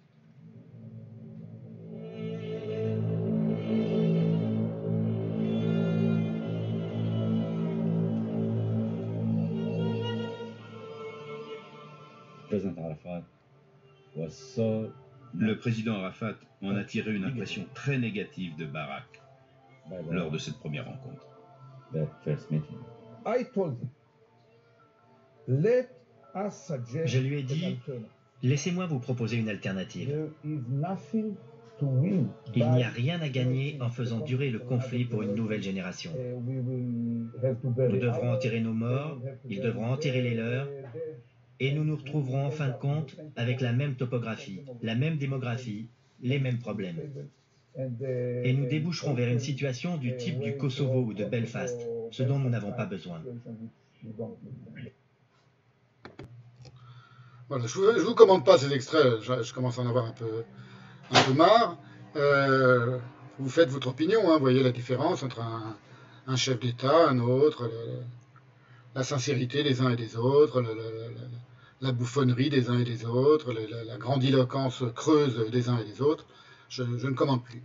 Le 14.16 15.54
président 15.54 15.94
Arafat 15.94 16.34
en 16.62 16.74
a 16.76 16.84
tiré 16.84 17.14
une 17.14 17.24
impression 17.24 17.64
très 17.74 17.98
négative 17.98 18.56
de 18.56 18.66
Barak 18.66 19.22
lors 20.10 20.30
de 20.30 20.38
cette 20.38 20.58
première 20.58 20.86
rencontre. 20.86 21.26
Je 27.04 27.18
lui 27.18 27.38
ai 27.38 27.42
dit, 27.42 27.78
laissez-moi 28.42 28.86
vous 28.86 28.98
proposer 28.98 29.36
une 29.36 29.48
alternative. 29.48 30.30
Il 32.54 32.70
n'y 32.70 32.84
a 32.84 32.88
rien 32.88 33.20
à 33.20 33.28
gagner 33.28 33.78
en 33.80 33.88
faisant 33.88 34.20
durer 34.20 34.50
le 34.50 34.58
conflit 34.58 35.04
pour 35.04 35.22
une 35.22 35.34
nouvelle 35.34 35.62
génération. 35.62 36.10
Nous 36.46 37.98
devrons 37.98 38.32
enterrer 38.32 38.60
nos 38.60 38.74
morts, 38.74 39.18
ils 39.48 39.60
devront 39.60 39.86
enterrer 39.86 40.22
les 40.22 40.34
leurs, 40.34 40.68
et 41.60 41.72
nous 41.72 41.84
nous 41.84 41.96
retrouverons 41.96 42.46
en 42.46 42.50
fin 42.50 42.68
de 42.68 42.78
compte 42.78 43.14
avec 43.36 43.60
la 43.60 43.72
même 43.72 43.94
topographie, 43.94 44.62
la 44.82 44.94
même 44.94 45.18
démographie, 45.18 45.86
les 46.22 46.38
mêmes 46.38 46.58
problèmes. 46.58 46.98
Et 48.44 48.52
nous 48.54 48.66
déboucherons 48.66 49.14
vers 49.14 49.28
une 49.28 49.38
situation 49.38 49.96
du 49.98 50.16
type 50.16 50.40
du 50.40 50.56
Kosovo 50.56 51.02
ou 51.02 51.14
de 51.14 51.24
Belfast, 51.24 51.78
ce 52.10 52.22
dont 52.22 52.38
nous 52.38 52.48
n'avons 52.48 52.72
pas 52.72 52.86
besoin. 52.86 53.22
Voilà, 57.48 57.66
je 57.66 57.78
ne 57.78 58.00
vous, 58.00 58.14
commande 58.14 58.44
pas 58.44 58.58
ces 58.58 58.72
extraits, 58.72 59.20
je, 59.22 59.52
commence 59.52 59.78
à 59.78 59.82
en 59.82 59.88
avoir 59.88 60.06
un 60.06 60.12
peu, 60.12 60.44
un 61.10 61.22
peu 61.22 61.32
marre. 61.34 61.78
Euh, 62.16 62.98
vous 63.38 63.50
faites 63.50 63.68
votre 63.70 63.88
opinion, 63.88 64.30
hein, 64.30 64.34
vous 64.34 64.40
voyez 64.40 64.62
la 64.62 64.72
différence 64.72 65.22
entre 65.22 65.40
un, 66.26 66.36
chef 66.36 66.60
d'État, 66.60 67.08
un 67.08 67.18
autre, 67.18 67.68
la 68.94 69.02
sincérité 69.02 69.62
des 69.62 69.80
uns 69.80 69.90
et 69.90 69.96
des 69.96 70.16
autres, 70.16 70.62
la 71.80 71.92
bouffonnerie 71.92 72.50
des 72.50 72.68
uns 72.68 72.78
et 72.78 72.84
des 72.84 73.04
autres, 73.04 73.52
la, 73.52 73.96
grandiloquence 73.96 74.84
creuse 74.94 75.50
des 75.50 75.68
uns 75.68 75.78
et 75.78 75.84
des 75.84 76.02
autres, 76.02 76.26
je, 76.68 76.82
ne 76.82 77.14
commande 77.14 77.42
plus. 77.42 77.62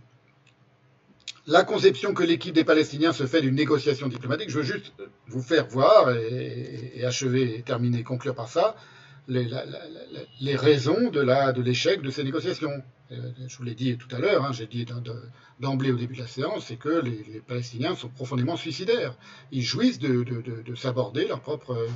La 1.46 1.62
conception 1.62 2.14
que 2.14 2.24
l'équipe 2.24 2.54
des 2.54 2.64
Palestiniens 2.64 3.12
se 3.12 3.26
fait 3.26 3.40
d'une 3.40 3.54
négociation 3.54 4.08
diplomatique, 4.08 4.50
je 4.50 4.58
veux 4.58 4.64
juste 4.64 4.92
vous 5.28 5.42
faire 5.42 5.68
voir 5.68 6.10
et, 6.10 7.04
achever 7.04 7.58
et 7.58 7.62
terminer, 7.62 8.02
conclure 8.02 8.34
par 8.34 8.48
ça, 8.48 8.74
les, 9.28 10.56
raisons 10.56 11.10
de 11.10 11.60
l'échec 11.60 12.00
de, 12.02 12.10
ces 12.10 12.24
négociations. 12.24 12.82
Euh, 13.12 13.30
je 13.46 13.56
vous 13.56 13.62
l'ai 13.62 13.76
dit 13.76 13.96
tout 13.98 14.08
à 14.16 14.18
l'heure, 14.18 14.44
hein, 14.44 14.50
j'ai 14.52 14.66
dit 14.66 14.84
d'emblée 15.60 15.92
au 15.92 15.96
début 15.96 16.14
de 16.14 16.22
la 16.22 16.26
séance, 16.26 16.66
c'est 16.66 16.76
que 16.76 16.88
les, 16.88 17.40
Palestiniens 17.46 17.94
sont 17.94 18.08
profondément 18.08 18.56
suicidaires. 18.56 19.14
Ils 19.52 19.62
jouissent 19.62 20.00
de, 20.00 20.24
de 20.24 20.74
s'aborder 20.74 21.28
leur 21.28 21.40
propre 21.40 21.72
euh, 21.72 21.86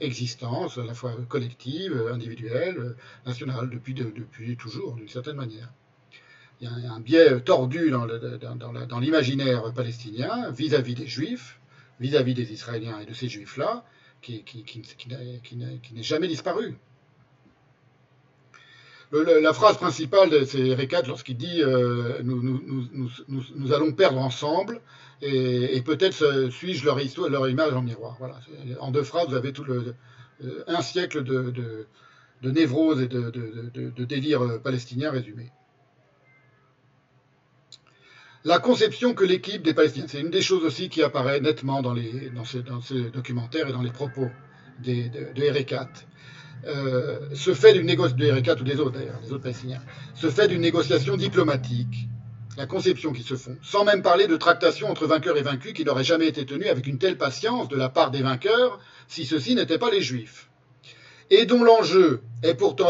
existence, 0.00 0.78
à 0.78 0.84
la 0.84 0.94
fois 0.94 1.14
collective, 1.28 2.08
individuelle, 2.12 2.96
nationale, 3.26 3.70
depuis, 3.70 3.94
depuis 3.94 4.56
toujours, 4.56 4.94
d'une 4.94 5.08
certaine 5.08 5.36
manière. 5.36 5.70
Il 6.60 6.68
y 6.68 6.86
a 6.86 6.92
un 6.92 7.00
biais 7.00 7.40
tordu 7.40 7.90
dans 7.90 9.00
l'imaginaire 9.00 9.72
palestinien 9.72 10.50
vis-à-vis 10.50 10.94
des 10.94 11.06
juifs, 11.06 11.58
vis-à-vis 12.00 12.34
des 12.34 12.52
Israéliens 12.52 13.00
et 13.00 13.06
de 13.06 13.14
ces 13.14 13.28
juifs-là, 13.28 13.84
qui, 14.20 14.44
n'est 15.92 16.02
jamais 16.02 16.28
disparu. 16.28 16.76
La 19.12 19.52
phrase 19.52 19.76
principale, 19.76 20.46
c'est 20.46 20.60
Eric 20.60 20.94
lorsqu'il 21.06 21.36
dit 21.36 21.62
euh, 21.62 22.22
nous, 22.22 23.72
allons 23.72 23.92
perdre 23.92 24.18
ensemble 24.18 24.80
et, 25.22 25.80
peut-être 25.82 26.48
suis-je 26.50 26.84
leur, 26.84 27.00
histoire, 27.00 27.28
leur 27.28 27.48
image 27.48 27.72
en 27.74 27.82
miroir. 27.82 28.16
Voilà. 28.18 28.40
En 28.80 28.90
deux 28.90 29.02
phrases, 29.02 29.28
vous 29.28 29.34
avez 29.34 29.52
tout 29.52 29.64
euh, 29.68 29.94
un 30.66 30.80
siècle 30.80 31.24
de, 31.24 31.86
névrose 32.42 33.02
et 33.02 33.08
de, 33.08 34.04
délire 34.04 34.60
palestinien 34.62 35.10
résumé. 35.10 35.50
La 38.44 38.58
conception 38.58 39.12
que 39.12 39.24
l'équipe 39.24 39.62
des 39.62 39.74
Palestiniens, 39.74 40.06
c'est 40.08 40.20
une 40.20 40.30
des 40.30 40.40
choses 40.40 40.64
aussi 40.64 40.88
qui 40.88 41.02
apparaît 41.02 41.40
nettement 41.40 41.82
dans, 41.82 41.92
les, 41.92 42.30
dans, 42.30 42.44
ces, 42.44 42.62
documentaires 43.10 43.68
et 43.68 43.72
dans 43.72 43.82
les 43.82 43.90
propos 43.90 44.28
de, 44.82 45.34
de 45.34 45.42
R4, 45.42 45.88
euh, 46.66 47.34
se 47.34 47.54
fait 47.54 47.72
d'une 47.72 47.86
négociation, 47.86 48.18
de 48.18 48.40
R4 48.40 48.60
ou 48.60 48.64
des 48.64 48.80
autres 48.80 49.38
Palestiniens, 49.38 49.80
fait 50.14 50.48
d'une 50.48 50.60
négociation 50.60 51.16
diplomatique 51.16 52.08
la 52.56 52.66
conception 52.66 53.12
qui 53.12 53.22
se 53.22 53.36
font, 53.36 53.56
sans 53.62 53.84
même 53.84 54.02
parler 54.02 54.26
de 54.26 54.36
tractation 54.36 54.90
entre 54.90 55.06
vainqueurs 55.06 55.38
et 55.38 55.42
vaincus 55.42 55.72
qui 55.72 55.84
n'aurait 55.84 56.04
jamais 56.04 56.26
été 56.26 56.44
tenue 56.44 56.66
avec 56.66 56.86
une 56.86 56.98
telle 56.98 57.16
patience 57.16 57.68
de 57.68 57.76
la 57.76 57.88
part 57.88 58.10
des 58.10 58.22
vainqueurs 58.22 58.78
si 59.08 59.24
ceux-ci 59.24 59.54
n'étaient 59.54 59.78
pas 59.78 59.90
les 59.90 60.02
juifs, 60.02 60.50
et 61.30 61.46
dont 61.46 61.62
l'enjeu 61.62 62.22
est 62.42 62.54
pourtant 62.54 62.88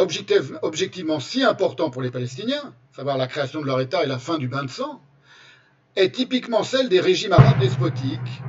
objectivement 0.63 1.21
si 1.21 1.45
important 1.45 1.91
pour 1.91 2.03
les 2.03 2.11
Palestiniens, 2.11 2.75
savoir 2.95 3.17
la 3.17 3.27
création 3.27 3.61
de 3.61 3.67
leur 3.67 3.81
État 3.81 4.03
et 4.03 4.07
la 4.07 4.19
fin 4.19 4.39
du 4.39 4.49
bain 4.49 4.65
de 4.65 4.71
sang, 4.71 5.01
est 5.97 6.15
typiquement 6.15 6.63
celle 6.63 6.89
des 6.89 7.01
régimes 7.01 7.33
arabes 7.33 7.61
despotiques, 7.61 8.43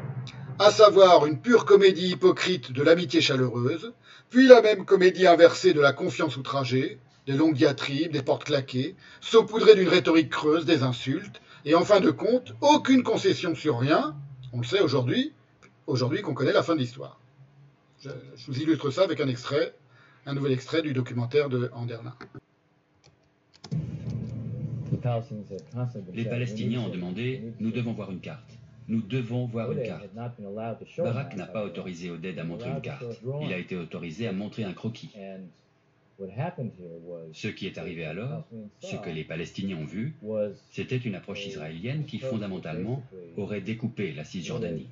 à 0.59 0.71
savoir 0.71 1.25
une 1.25 1.41
pure 1.41 1.65
comédie 1.65 2.09
hypocrite 2.09 2.71
de 2.71 2.83
l'amitié 2.83 3.21
chaleureuse, 3.21 3.93
puis 4.31 4.47
la 4.47 4.61
même 4.61 4.85
comédie 4.85 5.27
inversée 5.27 5.73
de 5.73 5.81
la 5.81 5.91
confiance 5.91 6.37
outragée, 6.37 6.97
des 7.27 7.33
longues 7.33 7.53
diatribes, 7.53 8.13
des 8.13 8.23
portes 8.23 8.45
claquées, 8.45 8.95
saupoudrées 9.19 9.75
d'une 9.75 9.89
rhétorique 9.89 10.29
creuse, 10.29 10.65
des 10.65 10.83
insultes, 10.83 11.41
et 11.65 11.75
en 11.75 11.83
fin 11.83 11.99
de 11.99 12.09
compte, 12.11 12.53
aucune 12.61 13.03
concession 13.03 13.53
sur 13.53 13.77
rien, 13.77 14.15
on 14.53 14.59
le 14.59 14.63
sait 14.63 14.79
aujourd'hui, 14.79 15.33
aujourd'hui 15.85 16.21
qu'on 16.21 16.33
connaît 16.33 16.53
la 16.53 16.63
fin 16.63 16.75
de 16.75 16.79
l'histoire. 16.79 17.19
Je, 18.01 18.09
vous 18.47 18.59
illustre 18.59 18.89
ça 18.89 19.03
avec 19.03 19.19
un 19.19 19.27
extrait, 19.27 19.75
un 20.25 20.33
nouvel 20.33 20.53
extrait 20.53 20.81
du 20.81 20.93
documentaire 20.93 21.49
de 21.49 21.69
Anderlin. 21.73 22.15
Les 26.13 26.25
Palestiniens 26.25 26.79
ont 26.79 26.89
demandé 26.89 27.53
Nous 27.59 27.71
devons 27.71 27.91
voir 27.91 28.11
une 28.11 28.21
carte. 28.21 28.60
Nous 28.87 29.01
devons 29.01 29.45
voir 29.45 29.71
une 29.71 29.83
carte. 29.83 30.09
Barak 30.97 31.35
n'a 31.35 31.45
pas 31.45 31.63
autorisé 31.63 32.09
Oded 32.09 32.37
à 32.37 32.43
montrer 32.43 32.69
une 32.69 32.81
carte. 32.81 33.05
Il 33.41 33.53
a 33.53 33.57
été 33.57 33.75
autorisé 33.75 34.27
à 34.27 34.33
montrer 34.33 34.63
un 34.63 34.73
croquis. 34.73 35.11
Ce 37.33 37.47
qui 37.47 37.67
est 37.67 37.77
arrivé 37.77 38.05
alors, 38.05 38.47
ce 38.79 38.95
que 38.95 39.09
les 39.09 39.23
Palestiniens 39.23 39.77
ont 39.77 39.85
vu, 39.85 40.15
c'était 40.69 40.97
une 40.97 41.15
approche 41.15 41.47
israélienne 41.47 42.05
qui 42.05 42.19
fondamentalement 42.19 43.03
aurait 43.37 43.61
découpé 43.61 44.11
la 44.13 44.23
Cisjordanie. 44.23 44.89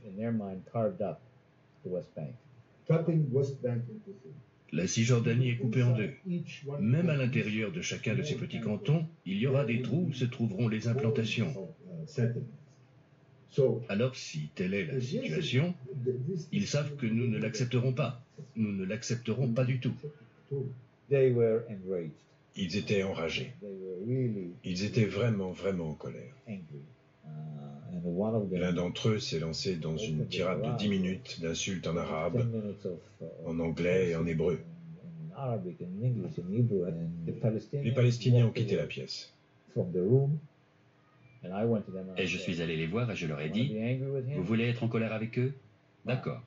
La 4.72 4.88
Cisjordanie 4.88 5.50
est 5.50 5.58
coupée 5.58 5.84
en 5.84 5.96
deux. 5.96 6.12
Même 6.80 7.10
à 7.10 7.16
l'intérieur 7.16 7.72
de 7.72 7.82
chacun 7.82 8.16
de 8.16 8.24
ces 8.24 8.36
petits 8.36 8.62
cantons, 8.62 9.06
il 9.26 9.38
y 9.38 9.48
aura 9.48 9.66
des 9.66 9.82
trous 9.82 10.08
où 10.10 10.14
se 10.14 10.26
trouveront 10.26 10.68
les 10.68 10.88
implantations. 10.88 11.54
Alors, 13.90 14.15
si 14.15 14.49
telle 14.56 14.74
est 14.74 14.85
la 14.85 14.99
situation, 15.01 15.74
ils 16.51 16.67
savent 16.67 16.96
que 16.96 17.06
nous 17.06 17.28
ne 17.28 17.38
l'accepterons 17.38 17.94
pas. 17.94 18.22
Nous 18.56 18.72
ne 18.72 18.85
l'accepterons 18.85 19.48
pas 19.49 19.65
du 19.65 19.80
tout. 19.80 19.94
Ils 22.56 22.78
étaient 22.78 23.03
enragés. 23.03 23.53
Ils 24.64 24.83
étaient 24.83 25.06
vraiment, 25.06 25.51
vraiment 25.51 25.90
en 25.90 25.94
colère. 25.94 26.33
Uh, 26.48 26.58
L'un 28.51 28.74
d'entre 28.74 29.10
eux 29.10 29.19
s'est 29.19 29.40
lancé 29.40 29.76
dans 29.76 29.98
une 29.98 30.26
tirade 30.28 30.62
de 30.62 30.78
10 30.78 30.90
minutes 30.90 31.40
d'insultes 31.42 31.88
en 31.88 31.98
arabe, 31.98 32.46
en 33.46 33.60
anglais 33.60 34.10
et 34.10 34.15
en 34.15 34.26
hébreu. 34.26 34.60
Les 37.83 37.92
Palestiniens 37.92 38.46
ont 38.46 38.51
quitté 38.51 38.76
la 38.76 38.85
pièce. 38.85 39.33
Et 42.18 42.26
je 42.26 42.38
suis 42.38 42.62
allé 42.62 42.76
les 42.76 42.88
voir 42.88 43.10
et 43.12 43.16
je 43.16 43.26
leur 43.28 43.40
ai 43.40 43.50
dit, 43.50 43.76
vous 44.36 44.44
voulez 44.44 44.66
être 44.66 44.84
en 44.84 44.88
colère 44.88 45.14
avec 45.14 45.40
eux 45.40 45.54
D'accord. 46.06 46.42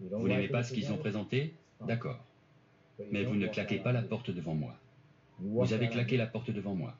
Vous 0.00 0.28
n'aimez 0.28 0.48
pas 0.48 0.62
ce 0.62 0.72
qu'ils 0.72 0.92
ont 0.92 0.96
présenté 0.98 1.54
D'accord. 1.86 2.24
Mais 3.10 3.24
vous 3.24 3.34
ne 3.34 3.46
claquez 3.46 3.78
pas 3.78 3.92
la 3.92 4.02
porte 4.02 4.30
devant 4.30 4.54
moi. 4.54 4.76
Vous 5.38 5.72
avez 5.72 5.88
claqué 5.88 6.16
la 6.16 6.26
porte 6.26 6.50
devant 6.50 6.74
moi. 6.74 6.96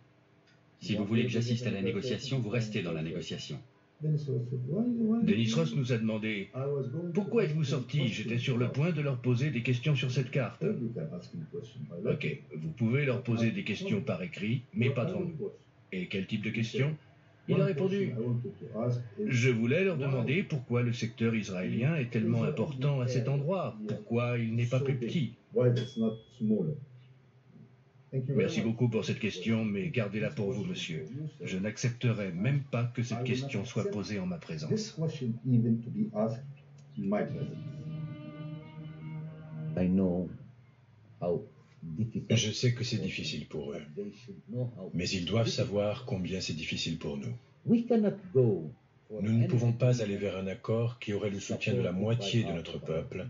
Si 0.80 0.94
vous 0.94 1.04
voulez 1.04 1.24
que 1.24 1.30
j'assiste 1.30 1.66
à 1.66 1.70
la 1.70 1.82
négociation, 1.82 2.38
vous 2.38 2.50
restez 2.50 2.82
dans 2.82 2.92
la 2.92 3.02
négociation. 3.02 3.58
Denis 4.02 5.52
Ross 5.54 5.74
nous 5.74 5.92
a 5.92 5.96
demandé 5.96 6.50
Pourquoi 7.14 7.44
êtes-vous 7.44 7.64
sorti 7.64 8.08
J'étais 8.08 8.36
sur 8.36 8.58
le 8.58 8.70
point 8.70 8.92
de 8.92 9.00
leur 9.00 9.18
poser 9.18 9.50
des 9.50 9.62
questions 9.62 9.94
sur 9.94 10.10
cette 10.10 10.30
carte. 10.30 10.62
Ok, 12.04 12.42
vous 12.54 12.70
pouvez 12.72 13.06
leur 13.06 13.22
poser 13.22 13.52
des 13.52 13.64
questions 13.64 14.02
par 14.02 14.22
écrit, 14.22 14.62
mais 14.74 14.90
pas 14.90 15.06
devant 15.06 15.20
nous. 15.20 15.50
Et 15.92 16.08
quel 16.08 16.26
type 16.26 16.42
de 16.42 16.50
questions 16.50 16.96
Il 17.48 17.60
a 17.60 17.64
répondu. 17.64 18.12
Je 19.26 19.50
voulais 19.50 19.84
leur 19.84 19.96
demander 19.96 20.42
pourquoi 20.42 20.82
le 20.82 20.92
secteur 20.92 21.34
israélien 21.34 21.96
est 21.96 22.10
tellement 22.10 22.42
important 22.42 23.00
à 23.00 23.08
cet 23.08 23.28
endroit, 23.28 23.76
pourquoi 23.88 24.38
il 24.38 24.54
n'est 24.54 24.66
pas 24.66 24.80
plus 24.80 24.96
petit. 24.96 25.34
Merci 28.34 28.60
beaucoup 28.60 28.88
pour 28.88 29.04
cette 29.04 29.18
question, 29.18 29.64
mais 29.64 29.88
gardez-la 29.88 30.30
pour 30.30 30.50
vous, 30.52 30.64
monsieur. 30.64 31.06
Je 31.42 31.58
n'accepterai 31.58 32.32
même 32.32 32.62
pas 32.70 32.84
que 32.84 33.02
cette 33.02 33.24
question 33.24 33.64
soit 33.64 33.90
posée 33.90 34.18
en 34.18 34.26
ma 34.26 34.38
présence. 34.38 34.96
Je 42.30 42.50
sais 42.50 42.72
que 42.74 42.84
c'est 42.84 42.98
difficile 42.98 43.46
pour 43.46 43.72
eux, 43.72 43.82
mais 44.94 45.08
ils 45.08 45.24
doivent 45.24 45.48
savoir 45.48 46.04
combien 46.04 46.40
c'est 46.40 46.54
difficile 46.54 46.98
pour 46.98 47.16
nous. 47.16 47.32
Nous 49.10 49.32
ne 49.32 49.46
pouvons 49.46 49.72
pas 49.72 50.02
aller 50.02 50.16
vers 50.16 50.36
un 50.36 50.46
accord 50.46 50.98
qui 50.98 51.12
aurait 51.12 51.30
le 51.30 51.40
soutien 51.40 51.74
de 51.74 51.80
la 51.80 51.92
moitié 51.92 52.42
de 52.44 52.52
notre 52.52 52.78
peuple, 52.78 53.26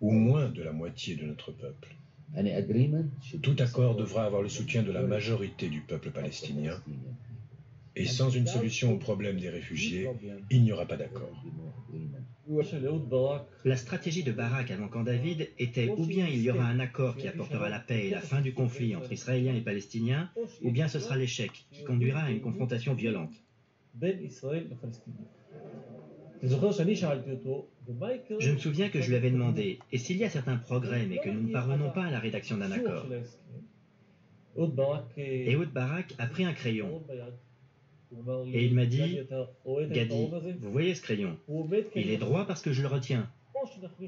ou 0.00 0.12
moins 0.12 0.48
de 0.48 0.62
la 0.62 0.72
moitié 0.72 1.16
de 1.16 1.24
notre 1.26 1.52
peuple. 1.52 1.96
Tout 3.42 3.56
accord 3.58 3.96
devra 3.96 4.24
avoir 4.24 4.42
le 4.42 4.48
soutien 4.48 4.82
de 4.82 4.92
la 4.92 5.02
majorité 5.02 5.68
du 5.68 5.80
peuple 5.80 6.10
palestinien. 6.10 6.80
Et 7.96 8.06
sans 8.06 8.30
une 8.30 8.46
solution 8.46 8.92
au 8.92 8.98
problème 8.98 9.38
des 9.40 9.48
réfugiés, 9.50 10.08
il 10.50 10.62
n'y 10.62 10.70
aura 10.72 10.86
pas 10.86 10.96
d'accord. 10.96 11.44
La 13.64 13.76
stratégie 13.76 14.24
de 14.24 14.32
Barak 14.32 14.70
avant 14.70 14.88
Camp 14.88 15.04
David 15.04 15.48
était 15.58 15.88
ou 15.88 16.04
bien 16.04 16.26
il 16.26 16.42
y 16.42 16.50
aura 16.50 16.66
un 16.66 16.80
accord 16.80 17.16
qui 17.16 17.28
apportera 17.28 17.68
la 17.68 17.78
paix 17.78 18.08
et 18.08 18.10
la 18.10 18.20
fin 18.20 18.40
du 18.40 18.52
conflit 18.52 18.96
entre 18.96 19.12
Israéliens 19.12 19.54
et 19.54 19.60
Palestiniens, 19.60 20.30
ou 20.62 20.72
bien 20.72 20.88
ce 20.88 20.98
sera 20.98 21.16
l'échec 21.16 21.66
qui 21.70 21.84
conduira 21.84 22.22
à 22.22 22.30
une 22.30 22.40
confrontation 22.40 22.94
violente. 22.94 23.32
Je 26.42 26.48
me 28.50 28.58
souviens 28.58 28.88
que 28.88 29.00
je 29.00 29.08
lui 29.08 29.16
avais 29.16 29.30
demandé, 29.30 29.78
et 29.92 29.98
s'il 29.98 30.16
y 30.16 30.24
a 30.24 30.30
certains 30.30 30.56
progrès 30.56 31.06
mais 31.06 31.18
que 31.18 31.28
nous 31.28 31.42
ne 31.42 31.52
parvenons 31.52 31.90
pas 31.90 32.04
à 32.04 32.10
la 32.10 32.18
rédaction 32.18 32.56
d'un 32.56 32.72
accord? 32.72 33.06
Ehud 35.16 35.72
Barak 35.72 36.14
a 36.18 36.26
pris 36.26 36.44
un 36.44 36.52
crayon 36.52 37.02
et 38.46 38.66
il 38.66 38.74
m'a 38.74 38.86
dit, 38.86 39.18
Gadi, 39.90 40.28
vous 40.58 40.72
voyez 40.72 40.94
ce 40.94 41.02
crayon 41.02 41.36
Il 41.94 42.10
est 42.10 42.16
droit 42.16 42.46
parce 42.46 42.62
que 42.62 42.72
je 42.72 42.82
le 42.82 42.88
retiens. 42.88 43.30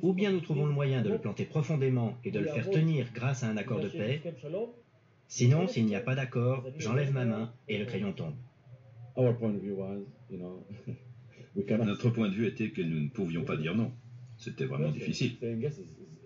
Ou 0.02 0.12
bien 0.12 0.32
nous 0.32 0.40
trouvons 0.40 0.66
le 0.66 0.72
moyen 0.72 1.02
de 1.02 1.10
le 1.10 1.18
planter 1.18 1.44
profondément 1.44 2.16
et 2.24 2.30
de 2.30 2.38
le 2.38 2.46
faire 2.46 2.70
tenir 2.70 3.12
grâce 3.12 3.42
à 3.42 3.48
un 3.48 3.56
accord 3.56 3.80
de 3.80 3.88
paix. 3.88 4.22
Sinon, 5.28 5.66
s'il 5.66 5.86
n'y 5.86 5.96
a 5.96 6.00
pas 6.00 6.14
d'accord, 6.14 6.64
j'enlève 6.78 7.12
ma 7.12 7.24
main 7.24 7.52
et 7.68 7.78
le 7.78 7.84
crayon 7.84 8.12
tombe. 8.12 8.34
Notre 11.84 12.10
point 12.10 12.28
de 12.28 12.34
vue 12.34 12.46
était 12.46 12.70
que 12.70 12.82
nous 12.82 13.00
ne 13.00 13.08
pouvions 13.08 13.44
pas 13.44 13.56
dire 13.56 13.74
non. 13.74 13.92
C'était 14.38 14.64
vraiment 14.64 14.90
difficile. 14.90 15.36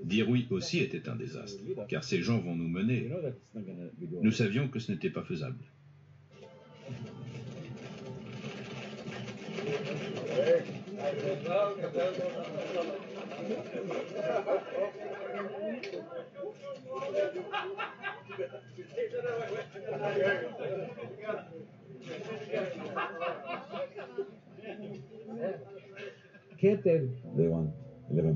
Dire 0.04 0.28
oui 0.28 0.46
aussi 0.50 0.78
était 0.78 1.08
un 1.08 1.16
désastre, 1.16 1.62
car 1.88 2.04
ces 2.04 2.22
gens 2.22 2.38
vont 2.38 2.54
nous 2.54 2.68
mener. 2.68 3.10
Nous 4.22 4.32
savions 4.32 4.68
que 4.68 4.78
ce 4.78 4.92
n'était 4.92 5.10
pas 5.10 5.22
faisable. 5.22 5.58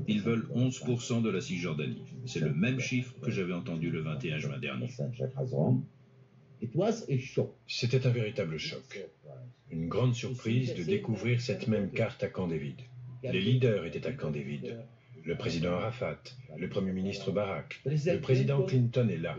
Ils 0.07 0.21
veulent 0.21 0.47
11% 0.55 1.21
de 1.21 1.29
la 1.29 1.41
Cisjordanie. 1.41 2.03
C'est 2.25 2.39
le 2.39 2.53
même 2.53 2.79
chiffre 2.79 3.13
que 3.21 3.31
j'avais 3.31 3.53
entendu 3.53 3.89
le 3.89 4.01
21 4.01 4.37
juin 4.37 4.57
dernier. 4.59 4.87
C'était 7.67 8.05
un 8.05 8.09
véritable 8.09 8.57
choc. 8.57 9.05
Une 9.71 9.87
grande 9.87 10.13
surprise 10.13 10.73
de 10.75 10.83
découvrir 10.83 11.41
cette 11.41 11.67
même 11.67 11.91
carte 11.91 12.23
à 12.23 12.27
Camp 12.27 12.47
David. 12.47 12.77
Les 13.23 13.41
leaders 13.41 13.85
étaient 13.85 14.05
à 14.05 14.11
Camp 14.11 14.31
David. 14.31 14.77
Le 15.23 15.35
président 15.35 15.73
Arafat, 15.73 16.19
le 16.57 16.67
premier 16.67 16.91
ministre 16.91 17.31
Barak, 17.31 17.79
le 17.85 18.17
président 18.19 18.63
Clinton 18.63 19.07
est 19.09 19.17
là. 19.17 19.37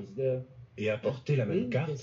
Et 0.78 0.90
a 0.90 0.96
porté 0.96 1.36
la 1.36 1.44
même 1.44 1.68
carte 1.68 1.98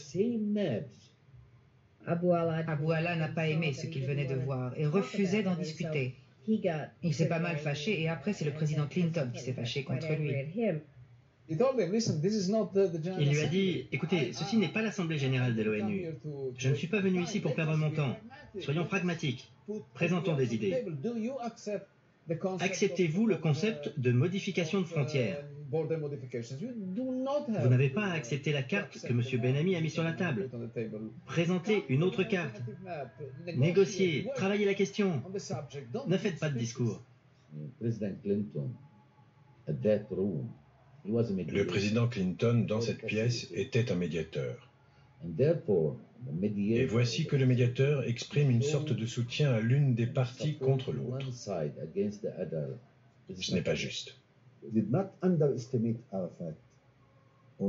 Abu 2.05 2.31
Allah 2.31 3.15
n'a 3.15 3.27
pas 3.27 3.47
aimé 3.47 3.73
ce 3.73 3.87
qu'il 3.87 4.05
venait 4.05 4.25
de 4.25 4.35
voir 4.35 4.73
et 4.77 4.85
refusait 4.85 5.43
d'en 5.43 5.55
discuter. 5.55 6.15
Il 6.47 7.13
s'est 7.13 7.27
pas 7.27 7.39
mal 7.39 7.57
fâché 7.57 8.01
et 8.01 8.09
après 8.09 8.33
c'est 8.33 8.45
le 8.45 8.51
président 8.51 8.87
Clinton 8.87 9.29
qui 9.33 9.39
s'est 9.39 9.53
fâché 9.53 9.83
contre 9.83 10.11
lui. 10.13 10.33
Il 11.49 13.29
lui 13.29 13.41
a 13.41 13.47
dit, 13.47 13.87
écoutez, 13.91 14.33
ceci 14.33 14.57
n'est 14.57 14.67
pas 14.67 14.83
l'Assemblée 14.83 15.17
générale 15.17 15.55
de 15.55 15.63
l'ONU. 15.63 16.05
Je 16.55 16.69
ne 16.69 16.75
suis 16.75 16.87
pas 16.87 16.99
venu 16.99 17.23
ici 17.23 17.39
pour 17.39 17.55
perdre 17.55 17.75
mon 17.75 17.89
temps. 17.89 18.15
Soyons 18.59 18.85
pragmatiques. 18.85 19.51
Présentons 19.93 20.35
des 20.35 20.53
idées. 20.53 20.85
Acceptez-vous 22.59 23.25
le 23.25 23.37
concept 23.37 23.99
de 23.99 24.11
modification 24.11 24.81
de 24.81 24.85
frontières? 24.85 25.43
Vous 25.71 27.69
n'avez 27.69 27.89
pas 27.89 28.05
à 28.05 28.13
accepter 28.13 28.51
la 28.51 28.63
carte 28.63 28.99
que 29.01 29.11
M. 29.11 29.21
Benami 29.41 29.75
a 29.75 29.81
mise 29.81 29.93
sur 29.93 30.03
la 30.03 30.13
table. 30.13 30.49
Présentez 31.25 31.85
une 31.89 32.03
autre 32.03 32.23
carte. 32.23 32.61
Négociez, 33.55 34.27
travaillez 34.35 34.65
la 34.65 34.75
question. 34.75 35.23
Ne 36.07 36.17
faites 36.17 36.39
pas 36.39 36.49
de 36.49 36.57
discours. 36.57 37.03
Le 41.05 41.63
président 41.65 42.07
Clinton, 42.07 42.65
dans 42.67 42.81
cette 42.81 43.05
pièce, 43.05 43.47
était 43.53 43.91
un 43.91 43.95
médiateur. 43.95 44.69
Et 46.41 46.85
voici 46.85 47.25
que 47.25 47.35
le 47.35 47.45
médiateur 47.45 48.03
exprime 48.03 48.49
une 48.49 48.61
sorte 48.61 48.93
de 48.93 49.05
soutien 49.05 49.51
à 49.51 49.59
l'une 49.59 49.95
des 49.95 50.07
parties 50.07 50.57
contre 50.57 50.91
l'autre. 50.91 51.31
Ce 51.33 53.53
n'est 53.53 53.61
pas 53.61 53.75
juste. 53.75 54.19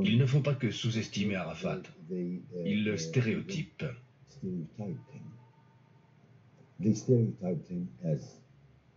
Il 0.03 0.17
ne 0.17 0.25
faut 0.25 0.41
pas 0.41 0.53
que 0.53 0.71
sous-estimer 0.71 1.35
Arafat. 1.35 1.81
Il 2.09 2.85
le 2.85 2.97
stéréotype. 2.97 3.83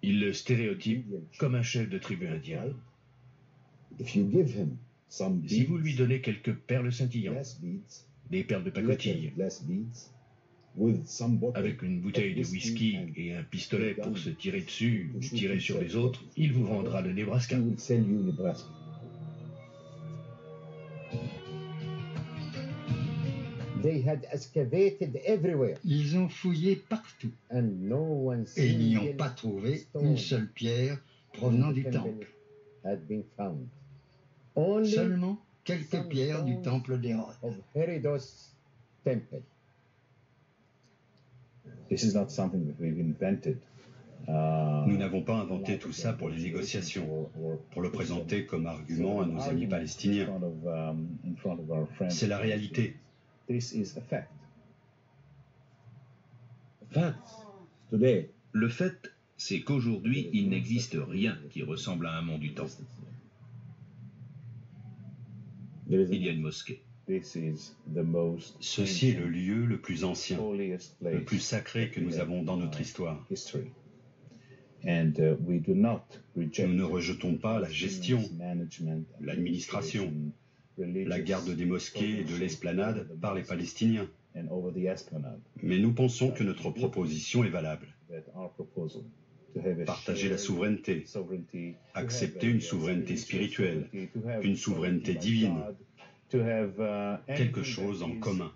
Il 0.03 0.21
le 0.21 0.33
stéréotype 0.33 1.07
comme 1.39 1.55
un 1.55 1.63
chef 1.63 1.89
de 1.89 1.99
tribu 1.99 2.29
indien. 2.29 2.65
Si 3.99 5.65
vous 5.65 5.79
lui 5.79 5.95
donnez 5.95 6.21
quelques 6.21 6.55
perles 6.55 6.93
scintillantes, 6.93 7.61
des 8.31 8.45
perles 8.45 8.65
de 8.65 8.71
pacotille, 8.71 9.33
avec 11.55 11.83
une 11.83 12.01
bouteille 12.01 12.35
de 12.35 12.45
whisky 12.45 12.99
et 13.17 13.33
un 13.35 13.45
pistolet 13.45 13.95
pour 13.95 14.19
se 14.19 14.31
tirer 14.31 14.63
dessus 14.63 15.13
ou 15.15 15.21
tirer 15.21 15.61
sur 15.61 15.81
les 15.81 15.95
autres, 15.95 16.25
il 16.37 16.53
vous 16.53 16.65
vendra 16.65 17.01
le 17.01 17.13
Nebraska. 17.13 17.57
Ils 25.85 26.17
ont 26.17 26.29
fouillé 26.29 26.77
partout. 26.77 27.31
Et 28.57 28.69
ils 28.71 28.79
n'y 28.79 28.97
ont 28.97 29.15
pas 29.15 29.31
trouvé 29.31 29.87
une 30.01 30.17
seule 30.17 30.49
pierre 30.51 30.99
provenant 31.33 31.71
du 31.71 31.85
temple. 31.85 32.27
Seulement 34.57 35.39
quelques 35.65 36.09
pierres 36.09 36.45
du 36.45 36.61
temple 36.61 36.99
d'Hérode. 36.99 37.35
Nous 44.87 44.97
n'avons 44.97 45.23
pas 45.23 45.35
inventé 45.35 45.79
tout 45.79 45.93
ça 45.93 46.13
pour 46.13 46.29
les 46.29 46.43
négociations, 46.43 47.29
pour 47.71 47.83
le 47.83 47.91
présenter 47.91 48.47
comme 48.47 48.67
argument 48.67 49.21
à 49.21 49.27
nos 49.27 49.41
amis 49.43 49.67
palestiniens. 49.67 50.29
C'est 52.09 52.29
la 52.29 52.39
réalité. 52.39 52.97
Le 58.53 58.69
fait, 58.69 59.13
c'est 59.37 59.61
qu'aujourd'hui, 59.63 60.31
il 60.33 60.49
n'existe 60.49 60.97
rien 60.97 61.37
qui 61.51 61.63
ressemble 61.63 62.07
à 62.07 62.17
un 62.17 62.23
mont 62.23 62.39
du 62.39 62.55
temps. 62.55 62.69
Il 65.89 66.23
y 66.23 66.29
a 66.29 66.33
une 66.33 66.41
mosquée. 66.41 66.83
Ceci 68.61 69.09
est 69.11 69.19
le 69.19 69.29
lieu 69.29 69.67
le 69.67 69.79
plus 69.79 70.05
ancien, 70.05 70.39
le 71.03 71.23
plus 71.25 71.39
sacré 71.39 71.91
que 71.91 72.01
nous 72.01 72.19
avons 72.19 72.43
dans 72.43 72.57
notre 72.57 72.81
histoire. 72.81 73.27
Nous 74.85 74.95
ne 76.75 76.83
rejetons 76.83 77.37
pas 77.37 77.61
la 77.61 77.69
gestion, 77.69 78.23
l'administration, 79.21 80.13
la 80.79 81.21
garde 81.21 81.51
des 81.51 81.67
mosquées 81.67 82.21
et 82.21 82.25
de 82.25 82.37
l'esplanade 82.37 83.07
par 83.21 83.35
les 83.35 83.43
Palestiniens. 83.43 84.09
Mais 85.63 85.79
nous 85.79 85.93
pensons 85.93 86.31
que 86.31 86.43
notre 86.43 86.71
proposition 86.71 87.45
est 87.45 87.51
valable. 87.51 87.89
Partager 89.87 90.29
la 90.29 90.39
souveraineté, 90.39 91.07
accepter 91.95 92.49
une 92.49 92.61
souveraineté 92.61 93.17
spirituelle, 93.17 93.89
une 94.43 94.57
souveraineté 94.57 95.15
divine, 95.15 95.63
quelque 96.31 97.63
chose 97.63 98.03
en 98.03 98.17
commun. 98.17 98.53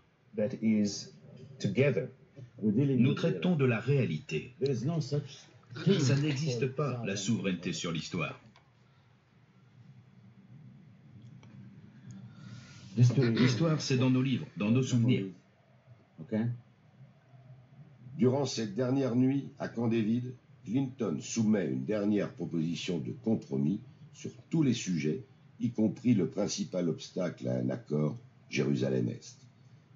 Nous 2.62 3.14
traitons 3.14 3.54
de 3.54 3.64
la 3.64 3.78
réalité. 3.78 4.52
Ça 6.00 6.16
n'existe 6.16 6.66
pas, 6.66 7.02
la 7.06 7.16
souveraineté 7.16 7.72
sur 7.72 7.92
l'histoire. 7.92 8.40
L'histoire, 12.96 13.80
c'est 13.80 13.96
dans 13.96 14.10
nos 14.10 14.22
livres, 14.22 14.46
dans 14.56 14.72
nos 14.72 14.82
souvenirs. 14.82 15.26
Durant 18.16 18.44
cette 18.46 18.74
dernière 18.74 19.14
nuit 19.14 19.46
à 19.60 19.68
Camp 19.68 19.86
David, 19.86 20.34
Clinton 20.68 21.18
soumet 21.22 21.66
une 21.66 21.84
dernière 21.84 22.30
proposition 22.30 22.98
de 22.98 23.12
compromis 23.12 23.80
sur 24.12 24.30
tous 24.50 24.62
les 24.62 24.74
sujets, 24.74 25.24
y 25.60 25.70
compris 25.70 26.12
le 26.12 26.28
principal 26.28 26.90
obstacle 26.90 27.48
à 27.48 27.56
un 27.56 27.70
accord, 27.70 28.18
Jérusalem-Est. 28.50 29.38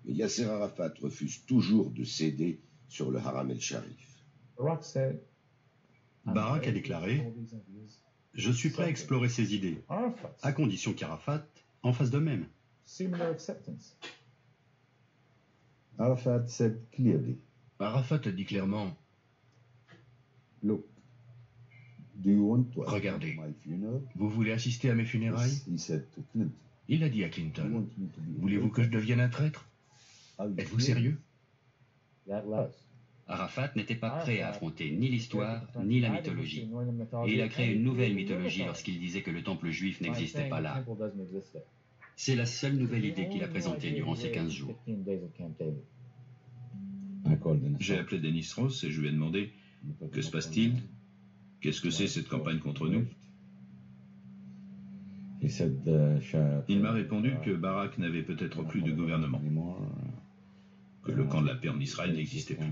Mais 0.04 0.14
Yasser 0.14 0.46
Arafat 0.46 0.94
refuse 1.02 1.44
toujours 1.44 1.90
de 1.90 2.04
céder 2.04 2.58
sur 2.88 3.10
le 3.10 3.18
Haram 3.18 3.50
el-Sharif. 3.50 4.24
Barak 6.24 6.66
a 6.66 6.72
déclaré 6.72 7.22
Je 8.32 8.50
suis 8.50 8.70
prêt 8.70 8.84
à 8.84 8.88
explorer 8.88 9.28
ces 9.28 9.54
idées, 9.54 9.82
à 10.42 10.52
condition 10.52 10.94
qu'Arafat 10.94 11.46
en 11.82 11.92
fasse 11.92 12.10
de 12.10 12.18
même. 12.18 12.46
Arafat 15.98 16.48
said 16.48 16.80
clearly, 16.92 17.36
Arafat 17.78 18.26
a 18.26 18.30
dit 18.30 18.46
clairement 18.46 18.96
Look, 20.62 20.84
do 22.16 22.30
you 22.30 22.42
want 22.44 22.64
to 22.74 22.82
Regardez. 22.82 23.32
attend 23.32 23.46
my 23.48 23.52
funeral? 23.62 24.00
Vous 24.16 24.28
voulez 24.28 24.52
assister 24.52 24.90
à 24.90 24.94
mes 24.94 25.04
funérailles? 25.04 25.62
He 25.68 25.78
said 25.78 26.08
to 26.14 26.22
Clinton, 26.32 26.50
Il 26.88 27.02
a 27.04 27.08
dit 27.08 27.22
à 27.24 27.26
"You 27.26 27.32
Clinton 27.32 27.70
want 27.72 27.88
me 27.98 28.08
to 28.08 28.20
be 28.20 28.40
Voulez-vous 28.40 28.68
que 28.70 28.82
je 28.82 28.90
devienne 28.90 29.20
un 29.20 29.28
traître? 29.28 29.66
Are 30.38 30.48
you 30.48 30.54
Êtes-vous 30.58 30.78
sure?" 30.80 30.94
sérieux? 30.94 31.18
Arafat 33.28 33.72
n'était 33.76 33.94
pas 33.94 34.10
prêt 34.10 34.40
à 34.40 34.50
affronter 34.50 34.90
ni 34.90 35.08
l'histoire 35.08 35.62
ni 35.84 36.00
la 36.00 36.10
mythologie. 36.10 36.68
Et 37.26 37.34
il 37.34 37.40
a 37.40 37.48
créé 37.48 37.72
une 37.72 37.82
nouvelle 37.82 38.14
mythologie 38.14 38.64
lorsqu'il 38.64 38.98
disait 38.98 39.22
que 39.22 39.30
le 39.30 39.42
temple 39.42 39.70
juif 39.70 40.00
n'existait 40.00 40.48
pas 40.48 40.60
là. 40.60 40.84
C'est 42.16 42.36
la 42.36 42.46
seule 42.46 42.76
nouvelle 42.76 43.04
idée 43.04 43.28
qu'il 43.28 43.42
a 43.42 43.48
présentée 43.48 43.90
durant 43.92 44.14
ces 44.14 44.30
15 44.30 44.50
jours. 44.52 44.78
J'ai 47.78 47.98
appelé 47.98 48.20
Denis 48.20 48.48
Ross 48.56 48.84
et 48.84 48.90
je 48.90 49.00
lui 49.00 49.08
ai 49.08 49.12
demandé 49.12 49.52
Que 50.12 50.22
se 50.22 50.30
passe-t-il? 50.30 50.74
Qu'est-ce 51.60 51.80
que 51.80 51.90
c'est 51.90 52.08
cette 52.08 52.28
campagne 52.28 52.58
contre 52.58 52.88
nous? 52.88 53.04
Il 56.68 56.80
m'a 56.80 56.92
répondu 56.92 57.34
que 57.44 57.50
Barak 57.50 57.98
n'avait 57.98 58.22
peut-être 58.22 58.62
plus 58.62 58.82
de 58.82 58.92
gouvernement, 58.92 59.40
que 61.04 61.10
le 61.12 61.24
camp 61.24 61.42
de 61.42 61.48
la 61.48 61.56
paix 61.56 61.68
en 61.68 61.80
Israël 61.80 62.14
n'existait 62.14 62.54
plus. 62.54 62.66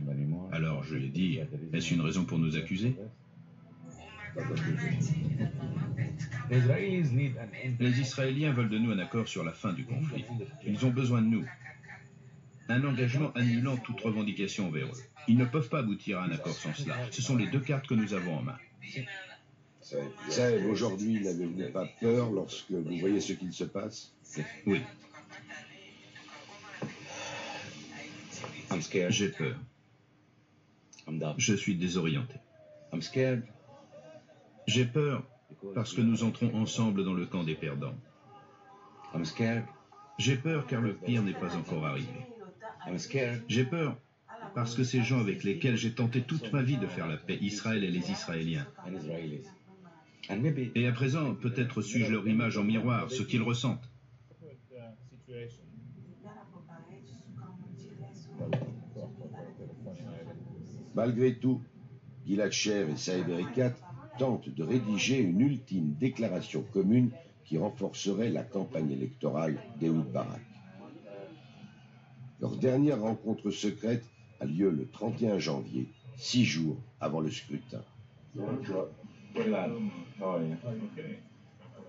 Alors 0.52 0.84
je 0.84 0.94
lui 0.94 1.06
ai 1.06 1.08
dit 1.08 1.40
Est-ce 1.72 1.94
une 1.94 2.00
raison 2.00 2.24
pour 2.24 2.38
nous 2.38 2.56
accuser? 2.56 2.94
Les 7.80 8.00
Israéliens 8.00 8.52
veulent 8.52 8.68
de 8.68 8.78
nous 8.78 8.92
un 8.92 8.98
accord 8.98 9.26
sur 9.26 9.42
la 9.42 9.52
fin 9.52 9.72
du 9.72 9.84
conflit. 9.84 10.24
Ils 10.66 10.86
ont 10.86 10.90
besoin 10.90 11.22
de 11.22 11.26
nous. 11.26 11.44
Un 12.70 12.85
engagement 12.85 13.33
annulant 13.35 13.76
toute 13.78 14.01
revendication 14.01 14.69
envers 14.69 14.86
eux. 14.86 15.03
Ils 15.26 15.36
ne 15.36 15.44
peuvent 15.44 15.69
pas 15.69 15.81
aboutir 15.81 16.20
à 16.20 16.24
un 16.24 16.31
accord 16.31 16.53
sans 16.53 16.72
cela. 16.72 16.97
Ce 17.10 17.20
sont 17.20 17.35
les 17.35 17.49
deux 17.49 17.58
cartes 17.58 17.88
que 17.88 17.94
nous 17.94 18.15
avons 18.15 18.36
en 18.36 18.42
main. 18.42 18.58
Saïd, 20.28 20.65
aujourd'hui, 20.67 21.20
n'avez-vous 21.20 21.72
pas 21.72 21.86
peur 22.01 22.31
lorsque 22.31 22.70
vous 22.70 22.97
voyez 22.99 23.20
ce 23.20 23.33
qu'il 23.33 23.53
se 23.53 23.65
passe 23.65 24.15
Oui. 24.67 24.81
J'ai 29.08 29.31
peur. 29.31 29.56
Je 31.38 31.54
suis 31.54 31.74
désorienté. 31.74 32.36
J'ai 34.69 34.85
peur 34.85 35.24
parce 35.74 35.92
que 35.92 36.03
nous 36.03 36.22
entrons 36.22 36.54
ensemble 36.54 37.04
dans 37.04 37.15
le 37.15 37.26
camp 37.26 37.42
des 37.42 37.56
perdants. 37.56 37.97
J'ai 40.19 40.36
peur 40.36 40.69
car 40.69 40.81
le 40.83 40.94
pire 40.94 41.24
n'est 41.24 41.35
pas 41.35 41.56
encore 41.56 41.85
arrivé. 41.85 42.06
J'ai 43.48 43.64
peur 43.64 43.96
parce 44.54 44.74
que 44.74 44.84
ces 44.84 45.02
gens 45.02 45.20
avec 45.20 45.44
lesquels 45.44 45.76
j'ai 45.76 45.92
tenté 45.92 46.22
toute 46.22 46.52
ma 46.52 46.62
vie 46.62 46.76
de 46.76 46.86
faire 46.86 47.06
la 47.06 47.16
paix, 47.16 47.38
Israël 47.40 47.84
et 47.84 47.90
les 47.90 48.10
Israéliens. 48.10 48.66
Et 50.74 50.86
à 50.86 50.92
présent, 50.92 51.34
peut-être 51.34 51.82
suis-je 51.82 52.12
leur 52.12 52.26
image 52.26 52.56
en 52.56 52.64
miroir, 52.64 53.10
ce 53.10 53.22
qu'ils 53.22 53.42
ressentent. 53.42 53.88
Malgré 60.94 61.34
tout, 61.34 61.62
Gilad 62.26 62.52
Cher 62.52 62.88
et 62.88 62.96
Saïd 62.96 63.28
Erekat 63.28 63.74
tentent 64.18 64.48
de 64.48 64.62
rédiger 64.62 65.18
une 65.18 65.40
ultime 65.40 65.94
déclaration 65.98 66.62
commune 66.72 67.10
qui 67.44 67.58
renforcerait 67.58 68.30
la 68.30 68.42
campagne 68.42 68.90
électorale 68.90 69.56
d'Ehud 69.80 70.10
Barak. 70.12 70.49
Leur 72.40 72.56
dernière 72.56 73.01
rencontre 73.01 73.51
secrète 73.51 74.05
a 74.40 74.47
lieu 74.47 74.71
le 74.71 74.89
31 74.89 75.39
janvier, 75.39 75.89
six 76.17 76.44
jours 76.44 76.78
avant 77.01 77.21
le 77.21 77.31
scrutin. 77.31 77.83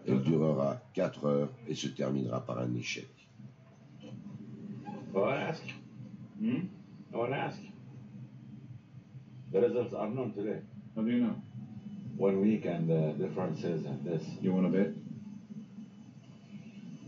Elle 0.08 0.22
durera 0.22 0.82
quatre 0.94 1.26
heures 1.26 1.50
et 1.68 1.76
se 1.76 1.88
terminera 1.88 2.46
par 2.46 2.60
un 2.60 2.74
échec. 2.76 3.08
The 9.52 9.60
results 9.60 9.94
are 9.94 10.10
known 10.10 10.32
today. 10.32 10.62
How 10.96 11.02
do 11.02 11.12
you 11.12 11.26
know? 11.26 11.36
One 12.18 12.40
week 12.42 12.66
and 12.66 12.88
the 12.88 13.14
differences 13.18 13.86
and 13.86 14.02
this. 14.06 14.24
You 14.42 14.54
want 14.54 14.72
to 14.72 14.78
bet? 14.78 14.94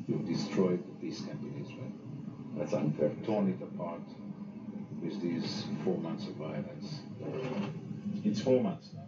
You've 0.09 0.27
destroyed 0.27 0.83
the 0.85 0.93
peace 0.99 1.21
camp 1.21 1.39
in 1.41 1.63
Israel. 1.63 2.02
That's 2.57 2.73
unfair. 2.73 3.11
Torn 3.25 3.49
it 3.49 3.61
apart 3.61 4.01
with 5.01 5.19
these 5.21 5.65
four 5.83 5.97
months 5.97 6.27
of 6.27 6.33
violence. 6.35 7.01
It's 8.23 8.41
four 8.41 8.61
months 8.63 8.89
now. 8.93 9.01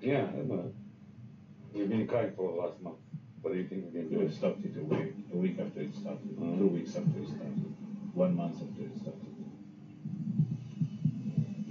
Yeah, 0.00 0.26
but 0.48 0.72
we've 1.72 1.88
been 1.88 2.06
crying 2.06 2.32
for 2.36 2.52
the 2.52 2.56
last 2.60 2.80
month. 2.82 2.96
What 3.40 3.52
do 3.52 3.58
you 3.58 3.66
think 3.66 3.86
we 3.86 4.00
can 4.00 4.08
do? 4.10 4.20
It 4.20 4.32
started 4.32 4.76
a 4.78 4.82
week, 4.84 5.14
a 5.32 5.36
week 5.36 5.58
after 5.58 5.80
it 5.80 5.94
started, 5.94 6.36
Mhm. 6.36 6.58
two 6.58 6.66
weeks 6.68 6.96
after 6.96 7.18
it 7.18 7.26
started, 7.28 7.72
one 8.14 8.34
month 8.36 8.62
after 8.62 8.82
it 8.82 8.96
started. 8.98 9.20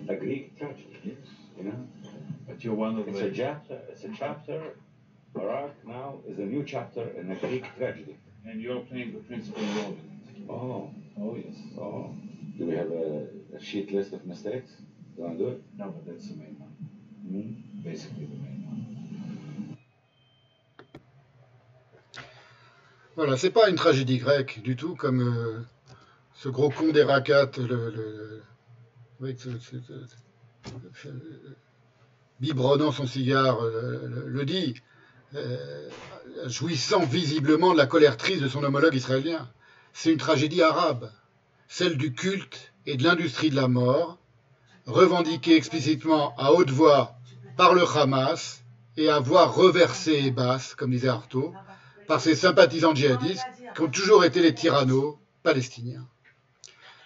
A 0.10 0.16
Greek 0.16 0.56
tragedy, 0.58 0.98
yes. 1.04 1.16
You 1.58 1.64
know? 1.66 1.88
But 2.48 2.64
you're 2.64 2.76
one 2.76 2.98
of 2.98 3.08
It's 3.08 3.20
the. 3.20 3.28
a 3.28 3.32
chapter. 3.32 3.82
It's 3.90 4.04
a 4.04 4.10
chapter. 4.10 4.76
Iraq 5.36 5.72
now 5.88 6.20
is 6.28 6.38
a 6.40 6.46
new 6.46 6.64
chapter 6.64 7.08
in 7.20 7.32
a 7.32 7.36
Greek 7.36 7.64
tragedy. 7.78 8.16
And 8.46 8.62
you're 8.62 8.82
playing 8.82 9.14
the 9.14 9.20
principal 9.20 9.64
role 9.64 9.94
in 9.94 10.44
it. 10.44 10.50
Oh, 10.50 10.90
Oh, 11.20 11.36
yes. 11.36 11.56
oh. 11.80 12.10
Do 12.58 12.66
we 12.66 12.76
have 12.76 12.92
a, 12.92 13.28
a 13.56 13.60
sheet 13.60 13.92
list 13.92 14.14
of 14.14 14.26
mistakes? 14.26 14.72
You 15.18 15.24
want 15.24 15.38
to 15.38 15.44
do 15.44 15.50
it? 15.52 15.64
No, 15.78 15.92
but 15.92 16.06
that's 16.06 16.28
the 16.30 16.36
main 16.36 16.56
one. 16.60 16.74
Hmm? 17.28 17.82
Basically 17.84 18.26
the 18.26 18.36
main 18.36 18.64
one. 18.68 19.78
Voilà, 23.16 23.38
c'est 23.38 23.52
pas 23.52 23.70
une 23.70 23.76
tragédie 23.76 24.18
grecque 24.18 24.62
du 24.64 24.76
tout, 24.76 24.96
comme 24.96 25.22
euh, 25.22 25.60
ce 26.34 26.50
gros 26.50 26.70
con 26.72 26.92
d'Héracat 26.92 27.52
le, 27.58 27.92
le- 27.92 28.42
avec 29.22 29.40
ce, 29.40 29.50
biberonnant 32.40 32.92
son 32.92 33.06
cigare, 33.06 33.60
le, 33.62 34.44
dit, 34.46 34.74
jouissant 36.48 37.06
visiblement 37.06 37.72
de 37.74 37.78
la 37.78 37.86
colère 37.86 38.18
triste 38.18 38.42
de 38.42 38.48
son 38.48 38.64
homologue 38.64 38.96
israélien. 38.96 39.48
C'est 39.94 40.12
une 40.12 40.18
tragédie 40.18 40.62
arabe, 40.62 41.12
celle 41.68 41.98
du 41.98 42.14
culte 42.14 42.74
et 42.86 42.98
de 42.98 43.04
l'industrie 43.04 43.52
de 43.52 43.56
la 43.56 43.68
mort, 43.68 44.18
revendiquée 44.86 45.56
explicitement 45.56 46.36
à 46.38 46.52
haute 46.52 46.72
voix 46.72 47.16
par 47.56 47.74
le 47.74 47.84
Hamas 47.86 48.64
et 48.98 49.10
à 49.10 49.20
voix 49.20 49.46
reversée 49.46 50.20
et 50.26 50.32
basse, 50.32 50.76
comme 50.76 50.92
disait 50.92 51.08
Artaud, 51.08 51.54
par 52.08 52.20
ses 52.20 52.36
sympathisants 52.36 52.96
djihadistes 52.96 53.46
qui 53.76 53.82
ont 53.82 53.90
toujours 53.90 54.26
été 54.26 54.42
les 54.42 54.54
tyrannos 54.54 55.18
palestiniens. 55.44 56.06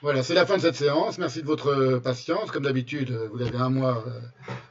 Voilà, 0.02 0.24
c'est 0.24 0.34
la 0.34 0.46
fin 0.46 0.58
de 0.58 0.62
cette 0.62 0.76
séance. 0.76 1.18
Merci 1.18 1.42
de 1.42 1.48
votre 1.48 2.00
patience. 2.00 2.52
Comme 2.52 2.64
d'habitude, 2.64 3.12
vous 3.34 3.42
avez 3.42 3.58
un 3.58 3.70
mois 3.70 4.04
euh, 4.08 4.20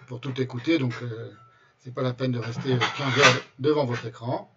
pour 0.07 0.21
tout 0.21 0.41
écouter, 0.41 0.79
donc 0.79 0.95
euh, 1.03 1.31
c'est 1.81 1.93
pas 1.93 2.03
la 2.03 2.13
peine 2.13 2.33
de 2.33 2.39
rester 2.39 2.71
15 2.71 3.19
heures 3.19 3.43
devant 3.59 3.85
votre 3.85 4.07
écran. 4.07 4.51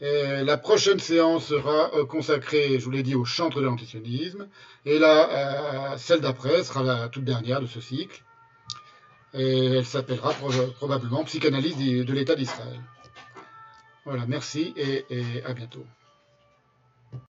La 0.00 0.56
prochaine 0.56 0.98
séance 0.98 1.46
sera 1.46 1.94
euh, 1.94 2.04
consacrée, 2.04 2.78
je 2.78 2.84
vous 2.84 2.90
l'ai 2.90 3.02
dit, 3.02 3.14
au 3.14 3.24
chantre 3.24 3.60
de 3.60 3.66
l'antisionisme. 3.66 4.48
Et 4.84 4.98
là, 4.98 5.96
celle 5.96 6.20
d'après 6.20 6.62
sera 6.64 6.82
la 6.82 7.08
toute 7.08 7.24
dernière 7.24 7.60
de 7.60 7.66
ce 7.66 7.80
cycle. 7.80 8.22
Et 9.32 9.66
elle 9.66 9.86
s'appellera 9.86 10.32
probablement 10.76 11.24
Psychanalyse 11.24 11.76
de 11.76 12.12
l'État 12.12 12.34
d'Israël. 12.34 12.80
Voilà, 14.04 14.26
merci 14.26 14.74
et 14.76 15.04
à 15.44 15.54
bientôt. 15.54 15.86